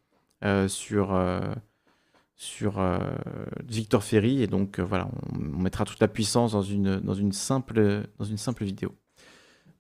euh, 0.44 0.68
sur, 0.68 1.16
sur 2.36 2.82
Victor 3.68 4.04
Ferry, 4.04 4.42
et 4.42 4.48
donc 4.48 4.80
voilà, 4.80 5.10
on, 5.32 5.38
on 5.38 5.62
mettra 5.62 5.86
toute 5.86 6.00
la 6.00 6.08
puissance 6.08 6.54
dans 6.54 6.64
une, 6.64 7.00
dans 7.00 7.14
une, 7.14 7.34
simple, 7.34 8.04
dans 8.18 8.26
une 8.26 8.38
simple 8.38 8.64
vidéo. 8.64 8.96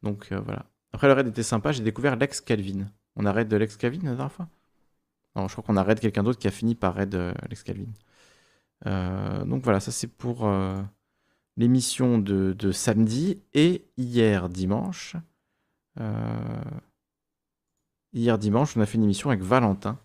Donc 0.03 0.31
voilà. 0.31 0.65
Après 0.93 1.07
le 1.07 1.13
raid 1.13 1.27
était 1.27 1.43
sympa, 1.43 1.71
j'ai 1.71 1.83
découvert 1.83 2.15
Lex 2.15 2.41
Calvin. 2.41 2.91
On 3.15 3.25
a 3.25 3.31
raid 3.31 3.47
de 3.47 3.57
Lex 3.57 3.77
Calvin 3.77 3.99
la 4.03 4.15
dernière 4.15 4.31
fois? 4.31 4.47
Non, 5.35 5.47
je 5.47 5.53
crois 5.53 5.63
qu'on 5.63 5.77
a 5.77 5.83
raid 5.83 5.99
quelqu'un 5.99 6.23
d'autre 6.23 6.39
qui 6.39 6.47
a 6.47 6.51
fini 6.51 6.75
par 6.75 6.93
raid 6.95 7.15
euh, 7.15 7.33
Lex 7.49 7.63
Calvin. 7.63 7.91
Euh, 8.85 9.45
donc 9.45 9.63
voilà, 9.63 9.79
ça 9.79 9.91
c'est 9.91 10.07
pour 10.07 10.47
euh, 10.47 10.81
l'émission 11.55 12.17
de, 12.17 12.53
de 12.53 12.71
samedi 12.71 13.41
et 13.53 13.85
hier 13.97 14.49
dimanche. 14.49 15.15
euh, 15.99 16.61
hier 18.13 18.37
dimanche, 18.37 18.75
on 18.75 18.81
a 18.81 18.85
fait 18.85 18.97
une 18.97 19.03
émission 19.03 19.29
avec 19.29 19.41
Valentin. 19.41 19.97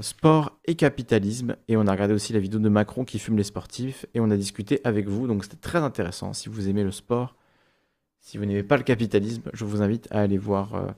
sport 0.00 0.58
et 0.64 0.74
capitalisme. 0.74 1.56
Et 1.68 1.76
on 1.76 1.86
a 1.86 1.92
regardé 1.92 2.14
aussi 2.14 2.32
la 2.32 2.40
vidéo 2.40 2.60
de 2.60 2.68
Macron 2.68 3.04
qui 3.04 3.18
fume 3.18 3.36
les 3.36 3.44
sportifs. 3.44 4.06
Et 4.14 4.20
on 4.20 4.30
a 4.30 4.36
discuté 4.36 4.80
avec 4.84 5.08
vous. 5.08 5.26
Donc 5.26 5.44
c'était 5.44 5.56
très 5.56 5.78
intéressant. 5.78 6.32
Si 6.32 6.48
vous 6.48 6.68
aimez 6.68 6.84
le 6.84 6.90
sport, 6.90 7.36
si 8.24 8.38
vous 8.38 8.46
n'aimez 8.46 8.62
pas 8.62 8.78
le 8.78 8.82
capitalisme, 8.82 9.42
je 9.52 9.66
vous 9.66 9.82
invite 9.82 10.08
à 10.10 10.20
aller 10.20 10.38
voir 10.38 10.74
euh, 10.74 10.90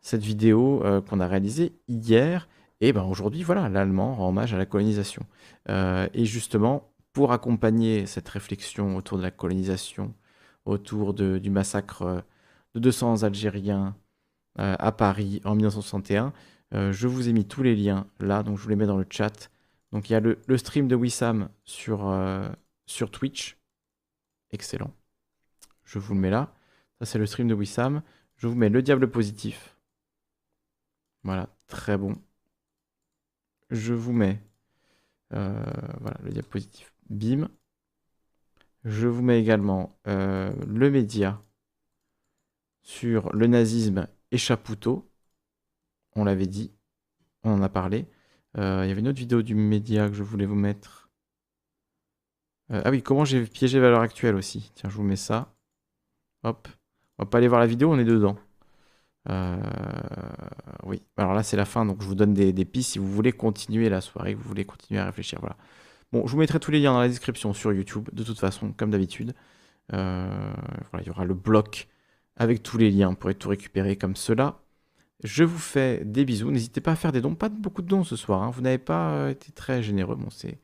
cette 0.00 0.22
vidéo 0.22 0.84
euh, 0.84 1.00
qu'on 1.00 1.20
a 1.20 1.28
réalisée 1.28 1.72
hier. 1.86 2.48
Et 2.80 2.92
ben 2.92 3.04
aujourd'hui, 3.04 3.44
voilà, 3.44 3.68
l'allemand 3.68 4.16
rend 4.16 4.30
hommage 4.30 4.54
à 4.54 4.58
la 4.58 4.66
colonisation. 4.66 5.24
Euh, 5.68 6.08
et 6.14 6.24
justement, 6.24 6.92
pour 7.12 7.32
accompagner 7.32 8.06
cette 8.06 8.28
réflexion 8.28 8.96
autour 8.96 9.18
de 9.18 9.22
la 9.22 9.30
colonisation, 9.30 10.14
autour 10.64 11.14
de- 11.14 11.38
du 11.38 11.48
massacre 11.48 12.24
de 12.74 12.80
200 12.80 13.22
Algériens 13.22 13.96
à 14.56 14.92
Paris 14.92 15.40
en 15.44 15.54
1961, 15.54 16.32
euh, 16.74 16.92
je 16.92 17.06
vous 17.08 17.28
ai 17.28 17.32
mis 17.32 17.46
tous 17.46 17.62
les 17.62 17.76
liens 17.76 18.06
là, 18.20 18.42
donc 18.42 18.58
je 18.58 18.62
vous 18.64 18.68
les 18.68 18.76
mets 18.76 18.86
dans 18.86 18.98
le 18.98 19.06
chat. 19.08 19.50
Donc 19.92 20.10
il 20.10 20.14
y 20.14 20.16
a 20.16 20.20
le, 20.20 20.38
stream 20.58 20.88
de 20.88 20.96
Wissam 20.96 21.48
sur, 21.64 22.12
sur 22.86 23.10
Twitch. 23.12 23.58
Excellent. 24.50 24.92
Je 25.84 25.98
vous 25.98 26.14
le 26.14 26.20
mets 26.20 26.30
là. 26.30 26.52
Ça, 27.00 27.06
c'est 27.06 27.18
le 27.18 27.26
stream 27.26 27.48
de 27.48 27.54
Wissam. 27.54 28.02
Je 28.36 28.46
vous 28.46 28.54
mets 28.54 28.68
le 28.68 28.82
diable 28.82 29.10
positif. 29.10 29.76
Voilà, 31.22 31.48
très 31.66 31.96
bon. 31.96 32.16
Je 33.70 33.94
vous 33.94 34.12
mets 34.12 34.40
euh, 35.32 35.64
voilà, 36.00 36.18
le 36.22 36.30
diable 36.30 36.48
positif. 36.48 36.92
Bim. 37.08 37.48
Je 38.84 39.08
vous 39.08 39.22
mets 39.22 39.40
également 39.40 39.98
euh, 40.06 40.52
le 40.66 40.90
média 40.90 41.42
sur 42.82 43.32
le 43.32 43.46
nazisme 43.46 44.06
et. 44.30 44.36
On 46.16 46.24
l'avait 46.24 46.46
dit, 46.46 46.72
on 47.42 47.52
en 47.54 47.62
a 47.62 47.68
parlé. 47.68 48.06
Euh, 48.58 48.82
Il 48.84 48.88
y 48.88 48.92
avait 48.92 49.00
une 49.00 49.08
autre 49.08 49.18
vidéo 49.18 49.42
du 49.42 49.54
média 49.54 50.08
que 50.08 50.14
je 50.14 50.22
voulais 50.22 50.46
vous 50.46 50.54
mettre. 50.54 51.10
Ah 52.70 52.90
oui, 52.90 53.02
comment 53.02 53.24
j'ai 53.24 53.44
piégé 53.46 53.78
Valeur 53.78 54.00
Actuelle 54.00 54.34
aussi. 54.36 54.72
Tiens, 54.74 54.90
je 54.90 54.96
vous 54.96 55.02
mets 55.02 55.16
ça. 55.16 55.54
Hop. 56.44 56.68
On 57.18 57.24
va 57.24 57.30
pas 57.30 57.38
aller 57.38 57.48
voir 57.48 57.60
la 57.60 57.66
vidéo, 57.66 57.92
on 57.92 57.98
est 57.98 58.04
dedans. 58.04 58.36
Euh, 59.30 59.56
oui, 60.84 61.02
alors 61.16 61.32
là 61.32 61.42
c'est 61.42 61.56
la 61.56 61.64
fin, 61.64 61.86
donc 61.86 62.02
je 62.02 62.06
vous 62.06 62.14
donne 62.14 62.34
des, 62.34 62.64
pistes 62.64 62.92
si 62.92 62.98
vous 62.98 63.10
voulez 63.10 63.32
continuer 63.32 63.88
la 63.88 64.00
soirée, 64.00 64.34
vous 64.34 64.42
voulez 64.42 64.64
continuer 64.64 65.00
à 65.00 65.06
réfléchir. 65.06 65.38
Voilà. 65.40 65.56
Bon, 66.12 66.26
je 66.26 66.32
vous 66.32 66.38
mettrai 66.38 66.60
tous 66.60 66.70
les 66.70 66.80
liens 66.80 66.92
dans 66.92 67.00
la 67.00 67.08
description 67.08 67.52
sur 67.54 67.72
YouTube, 67.72 68.08
de 68.12 68.22
toute 68.22 68.38
façon, 68.38 68.72
comme 68.72 68.90
d'habitude. 68.90 69.34
Euh, 69.92 70.52
voilà, 70.90 71.04
il 71.04 71.06
y 71.06 71.10
aura 71.10 71.24
le 71.24 71.34
bloc 71.34 71.88
avec 72.36 72.62
tous 72.62 72.78
les 72.78 72.90
liens, 72.90 73.10
vous 73.10 73.16
pourrez 73.16 73.34
tout 73.34 73.48
récupérer 73.48 73.96
comme 73.96 74.16
cela. 74.16 74.60
Je 75.22 75.44
vous 75.44 75.58
fais 75.58 76.04
des 76.04 76.24
bisous, 76.24 76.50
n'hésitez 76.50 76.80
pas 76.80 76.92
à 76.92 76.96
faire 76.96 77.12
des 77.12 77.20
dons, 77.20 77.34
pas 77.34 77.48
beaucoup 77.48 77.82
de 77.82 77.88
dons 77.88 78.04
ce 78.04 78.16
soir, 78.16 78.42
hein. 78.42 78.50
vous 78.50 78.60
n'avez 78.62 78.78
pas 78.78 79.12
euh, 79.12 79.30
été 79.30 79.52
très 79.52 79.82
généreux, 79.82 80.16
bon 80.16 80.30
c'est 80.30 80.58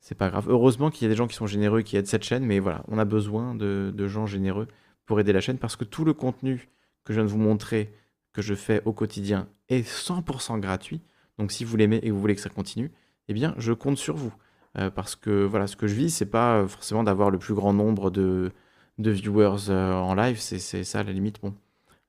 c'est 0.00 0.14
pas 0.14 0.28
grave. 0.30 0.46
Heureusement 0.48 0.90
qu'il 0.90 1.04
y 1.04 1.06
a 1.06 1.08
des 1.08 1.16
gens 1.16 1.26
qui 1.26 1.34
sont 1.34 1.46
généreux 1.46 1.82
qui 1.82 1.96
aident 1.96 2.06
cette 2.06 2.22
chaîne, 2.24 2.44
mais 2.44 2.60
voilà, 2.60 2.84
on 2.88 2.98
a 2.98 3.04
besoin 3.04 3.54
de 3.54 4.06
gens 4.06 4.26
généreux 4.26 4.68
pour 5.06 5.20
aider 5.20 5.32
la 5.32 5.40
chaîne 5.40 5.58
parce 5.58 5.76
que 5.76 5.84
tout 5.84 6.04
le 6.04 6.12
contenu 6.12 6.68
que 7.04 7.12
je 7.12 7.20
viens 7.20 7.24
de 7.24 7.30
vous 7.30 7.38
montrer, 7.38 7.92
que 8.32 8.42
je 8.42 8.54
fais 8.54 8.82
au 8.84 8.92
quotidien, 8.92 9.48
est 9.68 9.88
100% 9.88 10.60
gratuit. 10.60 11.00
Donc 11.38 11.52
si 11.52 11.64
vous 11.64 11.76
l'aimez 11.76 11.96
et 11.96 12.08
que 12.08 12.12
vous 12.12 12.20
voulez 12.20 12.34
que 12.34 12.40
ça 12.40 12.50
continue, 12.50 12.90
eh 13.28 13.34
bien 13.34 13.54
je 13.58 13.72
compte 13.72 13.98
sur 13.98 14.16
vous. 14.16 14.34
Euh, 14.78 14.90
parce 14.90 15.16
que 15.16 15.44
voilà, 15.44 15.66
ce 15.66 15.76
que 15.76 15.86
je 15.86 15.94
vis, 15.94 16.10
c'est 16.10 16.26
pas 16.26 16.58
euh, 16.58 16.68
forcément 16.68 17.02
d'avoir 17.02 17.30
le 17.30 17.38
plus 17.38 17.54
grand 17.54 17.72
nombre 17.72 18.10
de, 18.10 18.52
viewers 18.98 19.70
euh, 19.70 19.94
en 19.94 20.14
live, 20.14 20.38
c'est 20.38 20.84
ça 20.84 21.00
à 21.00 21.02
la 21.02 21.12
limite, 21.12 21.40
bon, 21.40 21.54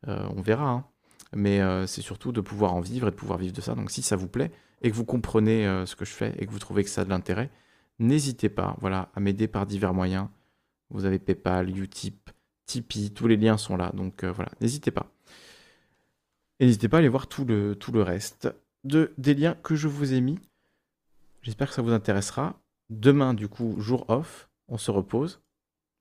on 0.06 0.42
verra. 0.42 0.70
hein. 0.70 0.86
mais 1.34 1.60
c'est 1.88 2.02
surtout 2.02 2.32
de 2.32 2.42
pouvoir 2.42 2.74
en 2.74 2.82
vivre 2.82 3.08
et 3.08 3.12
de 3.12 3.16
pouvoir 3.16 3.40
vivre 3.40 3.54
de 3.54 3.62
ça. 3.62 3.76
Donc 3.76 3.92
si 3.92 4.02
ça 4.02 4.16
vous 4.16 4.28
plaît 4.28 4.52
et 4.82 4.90
que 4.90 4.96
vous 4.96 5.06
comprenez 5.06 5.66
ce 5.86 5.96
que 5.96 6.06
je 6.06 6.12
fais 6.12 6.34
et 6.40 6.46
que 6.46 6.52
vous 6.52 6.60
trouvez 6.60 6.84
que 6.84 6.90
ça 6.90 7.02
a 7.02 7.06
de 7.06 7.10
l'intérêt, 7.10 7.50
n'hésitez 8.00 8.50
pas 8.50 8.78
voilà, 8.80 9.10
à 9.16 9.20
m'aider 9.20 9.48
par 9.48 9.66
divers 9.66 9.94
moyens. 9.94 10.28
Vous 10.90 11.04
avez 11.04 11.20
PayPal, 11.20 11.78
Utip, 11.78 12.30
Tipeee, 12.68 13.12
tous 13.12 13.28
les 13.28 13.38
liens 13.38 13.58
sont 13.58 13.78
là. 13.78 13.92
Donc 13.96 14.24
euh, 14.24 14.32
voilà, 14.32 14.52
n'hésitez 14.62 14.92
pas. 14.92 15.12
Et 16.60 16.66
n'hésitez 16.66 16.90
pas 16.90 16.98
à 16.98 17.00
aller 17.00 17.10
voir 17.10 17.28
tout 17.28 17.46
le, 17.46 18.02
reste 18.02 18.50
de, 18.84 19.14
des 19.18 19.34
liens 19.34 19.56
que 19.56 19.76
je 19.76 19.88
vous 19.88 20.14
ai 20.14 20.22
mis. 20.22 20.40
J'espère 21.42 21.70
que 21.70 21.74
ça 21.74 21.82
vous 21.82 21.92
intéressera. 21.92 22.60
Demain, 22.90 23.34
du 23.34 23.48
coup, 23.48 23.80
jour 23.80 24.06
off, 24.10 24.50
on 24.68 24.78
se 24.78 24.92
repose. 24.92 25.42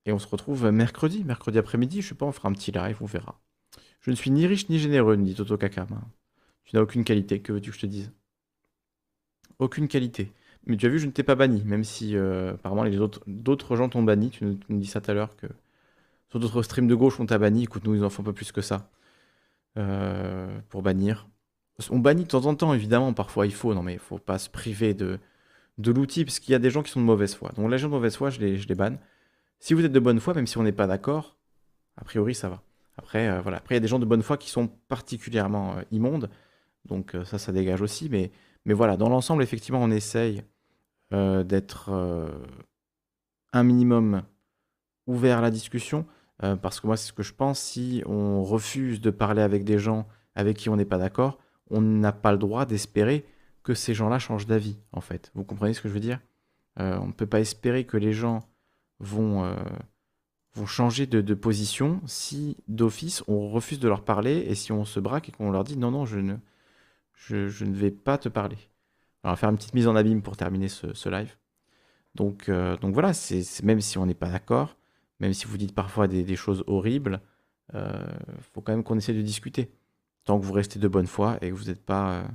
Et 0.05 0.11
on 0.11 0.19
se 0.19 0.27
retrouve 0.27 0.69
mercredi, 0.71 1.23
mercredi 1.23 1.57
après-midi. 1.57 2.01
Je 2.01 2.09
sais 2.09 2.15
pas, 2.15 2.25
on 2.25 2.31
fera 2.31 2.49
un 2.49 2.53
petit 2.53 2.71
live, 2.71 2.97
on 3.01 3.05
verra. 3.05 3.39
Je 4.01 4.11
ne 4.11 4.15
suis 4.15 4.31
ni 4.31 4.47
riche 4.47 4.69
ni 4.69 4.79
généreux, 4.79 5.17
dit 5.17 5.35
Toto 5.35 5.57
Kakam. 5.57 5.87
Tu 6.63 6.75
n'as 6.75 6.81
aucune 6.81 7.03
qualité, 7.03 7.41
que 7.41 7.53
veux-tu 7.53 7.71
que 7.71 7.75
je 7.75 7.81
te 7.81 7.85
dise? 7.85 8.11
Aucune 9.59 9.87
qualité. 9.87 10.31
Mais 10.65 10.75
tu 10.75 10.85
as 10.85 10.89
vu, 10.89 10.99
je 10.99 11.05
ne 11.05 11.11
t'ai 11.11 11.23
pas 11.23 11.35
banni, 11.35 11.63
même 11.63 11.83
si 11.83 12.15
euh, 12.15 12.53
apparemment 12.53 12.83
les 12.83 12.99
autres, 12.99 13.21
d'autres 13.27 13.75
gens 13.75 13.89
t'ont 13.89 14.03
banni. 14.03 14.31
Nous, 14.41 14.55
tu 14.55 14.65
nous 14.69 14.79
dis 14.79 14.87
ça 14.87 15.01
tout 15.01 15.11
à 15.11 15.13
l'heure 15.13 15.35
que 15.37 15.47
sur 16.29 16.39
d'autres 16.39 16.61
streams 16.63 16.87
de 16.87 16.95
gauche 16.95 17.19
on 17.19 17.25
t'a 17.25 17.37
banni. 17.37 17.63
Écoute, 17.63 17.83
nous 17.85 17.95
ils 17.95 18.03
en 18.03 18.09
font 18.09 18.23
pas 18.23 18.33
plus 18.33 18.51
que 18.51 18.61
ça 18.61 18.89
euh, 19.77 20.59
pour 20.69 20.81
bannir. 20.81 21.27
On 21.91 21.99
bannit 21.99 22.23
de 22.23 22.27
temps 22.27 22.45
en 22.47 22.55
temps, 22.55 22.73
évidemment, 22.73 23.13
parfois 23.13 23.45
il 23.45 23.53
faut. 23.53 23.73
Non 23.73 23.83
mais 23.83 23.93
il 23.93 23.99
faut 23.99 24.17
pas 24.17 24.39
se 24.39 24.49
priver 24.49 24.93
de, 24.93 25.19
de 25.77 25.91
l'outil, 25.91 26.25
parce 26.25 26.39
qu'il 26.39 26.51
y 26.51 26.55
a 26.55 26.59
des 26.59 26.69
gens 26.69 26.81
qui 26.83 26.91
sont 26.91 26.99
de 26.99 27.05
mauvaise 27.05 27.35
foi. 27.35 27.51
Donc 27.55 27.69
les 27.69 27.77
gens 27.77 27.87
de 27.87 27.93
mauvaise 27.93 28.15
foi, 28.15 28.29
je 28.29 28.39
les, 28.39 28.57
je 28.57 28.67
les 28.67 28.75
banne. 28.75 28.97
Si 29.59 29.73
vous 29.73 29.85
êtes 29.85 29.91
de 29.91 29.99
bonne 29.99 30.19
foi, 30.19 30.33
même 30.33 30.47
si 30.47 30.57
on 30.57 30.63
n'est 30.63 30.71
pas 30.71 30.87
d'accord, 30.87 31.37
a 31.97 32.03
priori 32.03 32.33
ça 32.35 32.49
va. 32.49 32.63
Après, 32.97 33.27
euh, 33.29 33.41
voilà. 33.41 33.57
Après, 33.57 33.75
il 33.75 33.77
y 33.77 33.79
a 33.79 33.81
des 33.81 33.87
gens 33.87 33.99
de 33.99 34.05
bonne 34.05 34.23
foi 34.23 34.37
qui 34.37 34.49
sont 34.49 34.67
particulièrement 34.87 35.77
euh, 35.77 35.81
immondes. 35.91 36.29
Donc 36.85 37.15
ça, 37.25 37.37
ça 37.37 37.51
dégage 37.51 37.81
aussi. 37.81 38.09
Mais, 38.09 38.31
mais 38.65 38.73
voilà, 38.73 38.97
dans 38.97 39.09
l'ensemble, 39.09 39.43
effectivement, 39.43 39.83
on 39.83 39.91
essaye 39.91 40.43
d'être 41.11 41.91
un 43.53 43.63
minimum 43.63 44.23
ouvert 45.05 45.39
à 45.39 45.41
la 45.41 45.51
discussion. 45.51 46.05
Euh, 46.43 46.55
parce 46.55 46.79
que 46.79 46.87
moi, 46.87 46.97
c'est 46.97 47.07
ce 47.07 47.13
que 47.13 47.23
je 47.23 47.33
pense. 47.33 47.59
Si 47.59 48.03
on 48.05 48.43
refuse 48.43 49.01
de 49.01 49.09
parler 49.09 49.41
avec 49.41 49.63
des 49.63 49.79
gens 49.79 50.07
avec 50.35 50.57
qui 50.57 50.69
on 50.69 50.75
n'est 50.75 50.85
pas 50.85 50.97
d'accord, 50.99 51.39
on 51.69 51.81
n'a 51.81 52.11
pas 52.11 52.31
le 52.31 52.37
droit 52.37 52.65
d'espérer 52.65 53.25
que 53.63 53.73
ces 53.73 53.93
gens-là 53.93 54.19
changent 54.19 54.45
d'avis, 54.45 54.77
en 54.91 55.01
fait. 55.01 55.31
Vous 55.35 55.43
comprenez 55.43 55.73
ce 55.73 55.81
que 55.81 55.89
je 55.89 55.93
veux 55.93 55.99
dire? 55.99 56.19
Euh, 56.79 56.97
On 57.01 57.07
ne 57.07 57.11
peut 57.11 57.25
pas 57.25 57.39
espérer 57.39 57.85
que 57.85 57.97
les 57.97 58.13
gens 58.13 58.47
vont, 58.99 59.43
euh, 59.43 59.55
changer 60.65 61.05
de, 61.05 61.33
position 61.35 62.01
si 62.07 62.57
d'office 62.67 63.23
on 63.27 63.49
refuse 63.49 63.79
de 63.79 63.87
leur 63.87 64.03
parler 64.03 64.37
et 64.47 64.55
si 64.55 64.71
on 64.71 64.85
se 64.85 64.99
braque 64.99 65.29
et 65.29 65.31
qu'on 65.31 65.51
leur 65.51 65.63
dit 65.63 65.77
non, 65.77 65.91
non, 65.91 66.05
je 66.05 66.17
ne, 66.17 66.35
je, 67.13 67.63
ne 67.65 67.75
vais 67.75 67.91
pas 67.91 68.17
te 68.17 68.29
parler. 68.29 68.57
Alors, 69.23 69.23
on 69.23 69.29
va 69.31 69.35
faire 69.35 69.49
une 69.49 69.57
petite 69.57 69.75
mise 69.75 69.87
en 69.87 69.95
abîme 69.95 70.21
pour 70.23 70.35
terminer 70.37 70.67
ce, 70.67 70.93
ce 70.93 71.09
live. 71.09 71.35
Donc, 72.15 72.49
donc 72.49 72.93
voilà, 72.93 73.13
c'est- 73.13 73.63
même 73.63 73.81
si 73.81 73.97
on 73.97 74.05
n'est 74.07 74.15
pas 74.15 74.29
d'accord, 74.29 74.75
même 75.19 75.33
si 75.33 75.45
vous 75.45 75.57
dites 75.57 75.73
parfois 75.75 76.07
des, 76.07 76.35
choses 76.35 76.63
horribles, 76.67 77.21
il 77.73 77.79
faut 78.53 78.61
quand 78.61 78.71
même 78.71 78.83
qu'on 78.83 78.97
essaie 78.97 79.13
de 79.13 79.21
discuter. 79.21 79.71
Tant 80.25 80.39
que 80.39 80.45
vous 80.45 80.53
restez 80.53 80.77
de 80.77 80.87
bonne 80.87 81.07
foi 81.07 81.37
et 81.41 81.49
que 81.49 81.55
vous 81.55 81.65
n'êtes 81.65 81.85
pas. 81.85 82.11
euh, 82.11 82.27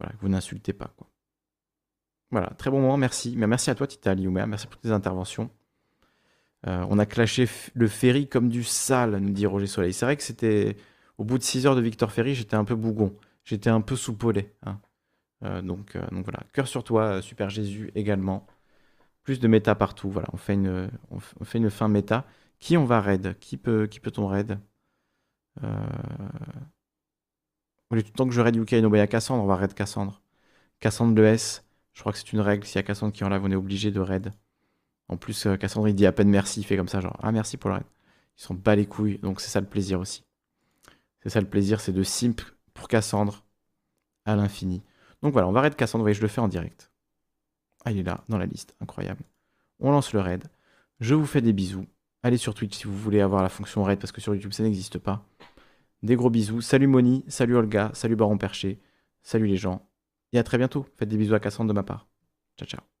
voilà, 0.00 0.14
vous 0.20 0.28
n'insultez 0.28 0.72
pas. 0.72 0.90
Quoi. 0.96 1.06
Voilà, 2.30 2.48
très 2.56 2.70
bon 2.70 2.80
moment, 2.80 2.96
merci. 2.96 3.36
Merci 3.36 3.70
à 3.70 3.74
toi, 3.74 3.86
Tita 3.86 4.14
merci 4.14 4.66
pour 4.66 4.80
tes 4.80 4.90
interventions. 4.90 5.50
Euh, 6.66 6.86
on 6.88 6.98
a 6.98 7.04
clashé 7.04 7.46
le 7.74 7.88
ferry 7.88 8.26
comme 8.26 8.48
du 8.48 8.64
sale, 8.64 9.18
nous 9.18 9.32
dit 9.32 9.44
Roger 9.44 9.66
Soleil. 9.66 9.92
C'est 9.92 10.06
vrai 10.06 10.16
que 10.16 10.22
c'était. 10.22 10.76
Au 11.18 11.24
bout 11.24 11.38
de 11.38 11.44
6 11.44 11.66
heures 11.66 11.76
de 11.76 11.80
Victor 11.80 12.10
Ferry, 12.10 12.34
j'étais 12.34 12.56
un 12.56 12.64
peu 12.64 12.74
bougon. 12.74 13.14
J'étais 13.44 13.70
un 13.70 13.80
peu 13.82 13.94
soupolé. 13.94 14.52
hein. 14.64 14.80
Euh, 15.44 15.62
donc, 15.62 15.94
euh, 15.94 16.04
voilà. 16.10 16.40
Cœur 16.52 16.66
sur 16.66 16.82
toi, 16.82 17.02
euh, 17.04 17.22
Super 17.22 17.50
Jésus 17.50 17.92
également. 17.94 18.46
Plus 19.24 19.40
de 19.40 19.48
méta 19.48 19.74
partout. 19.74 20.10
Voilà, 20.10 20.28
on 20.32 20.36
fait 20.36 20.54
une, 20.54 20.90
on 21.10 21.44
fait 21.44 21.58
une 21.58 21.70
fin 21.70 21.88
méta. 21.88 22.24
Qui 22.58 22.76
on 22.76 22.84
va 22.84 23.00
raid? 23.00 23.36
Qui 23.40 23.56
peut, 23.56 23.86
qui 23.86 24.00
peut-on 24.00 24.26
raid? 24.26 24.58
Euh... 25.62 25.86
Au 27.90 27.94
lieu 27.94 28.02
temps 28.02 28.26
que 28.26 28.32
je 28.32 28.40
raid 28.40 28.56
Yuka 28.56 28.78
Inobaya 28.78 29.06
Cassandre, 29.06 29.42
on 29.42 29.46
va 29.46 29.56
raid 29.56 29.74
Cassandre. 29.74 30.22
Cassandre 30.80 31.14
le 31.14 31.26
S, 31.26 31.64
je 31.92 32.00
crois 32.00 32.12
que 32.12 32.18
c'est 32.18 32.32
une 32.32 32.40
règle. 32.40 32.64
S'il 32.64 32.76
y 32.76 32.78
a 32.78 32.82
Cassandre 32.82 33.12
qui 33.12 33.24
enlève, 33.24 33.44
on 33.44 33.50
est 33.50 33.54
obligé 33.56 33.90
de 33.90 34.00
raid. 34.00 34.32
En 35.08 35.16
plus, 35.16 35.46
euh, 35.46 35.56
Cassandre, 35.56 35.88
il 35.88 35.94
dit 35.94 36.06
à 36.06 36.12
peine 36.12 36.30
merci, 36.30 36.60
il 36.60 36.64
fait 36.64 36.76
comme 36.76 36.88
ça, 36.88 37.00
genre 37.00 37.18
Ah, 37.22 37.32
merci 37.32 37.56
pour 37.56 37.70
le 37.70 37.76
raid. 37.76 37.86
Ils 38.38 38.42
s'en 38.42 38.54
bat 38.54 38.74
les 38.76 38.86
couilles, 38.86 39.18
donc 39.18 39.40
c'est 39.40 39.50
ça 39.50 39.60
le 39.60 39.66
plaisir 39.66 40.00
aussi. 40.00 40.24
C'est 41.22 41.28
ça 41.28 41.40
le 41.40 41.48
plaisir, 41.48 41.80
c'est 41.80 41.92
de 41.92 42.02
simp 42.02 42.40
pour 42.72 42.88
Cassandre 42.88 43.44
à 44.24 44.36
l'infini. 44.36 44.82
Donc 45.22 45.32
voilà, 45.32 45.48
on 45.48 45.52
va 45.52 45.60
raid 45.60 45.76
Cassandre, 45.76 46.00
vous 46.00 46.04
voyez, 46.04 46.14
je 46.14 46.22
le 46.22 46.28
fais 46.28 46.40
en 46.40 46.48
direct. 46.48 46.90
Ah, 47.84 47.92
il 47.92 47.98
est 47.98 48.02
là, 48.02 48.24
dans 48.28 48.38
la 48.38 48.46
liste, 48.46 48.74
incroyable. 48.80 49.22
On 49.80 49.90
lance 49.90 50.12
le 50.12 50.20
raid. 50.20 50.44
Je 51.00 51.14
vous 51.14 51.26
fais 51.26 51.40
des 51.40 51.52
bisous. 51.52 51.86
Allez 52.22 52.38
sur 52.38 52.54
Twitch 52.54 52.76
si 52.76 52.84
vous 52.84 52.96
voulez 52.96 53.20
avoir 53.20 53.42
la 53.42 53.48
fonction 53.48 53.82
raid, 53.82 53.98
parce 53.98 54.12
que 54.12 54.20
sur 54.20 54.34
YouTube, 54.34 54.52
ça 54.52 54.62
n'existe 54.62 54.98
pas. 54.98 55.26
Des 56.02 56.16
gros 56.16 56.30
bisous. 56.30 56.60
Salut 56.60 56.86
Moni, 56.86 57.24
salut 57.28 57.56
Olga, 57.56 57.90
salut 57.94 58.16
Baron 58.16 58.38
Perché, 58.38 58.80
salut 59.22 59.46
les 59.46 59.56
gens. 59.56 59.88
Et 60.32 60.38
à 60.38 60.42
très 60.42 60.58
bientôt. 60.58 60.86
Faites 60.96 61.08
des 61.08 61.16
bisous 61.16 61.34
à 61.34 61.40
Cassandre 61.40 61.68
de 61.68 61.74
ma 61.74 61.82
part. 61.82 62.08
Ciao, 62.58 62.66
ciao. 62.66 62.93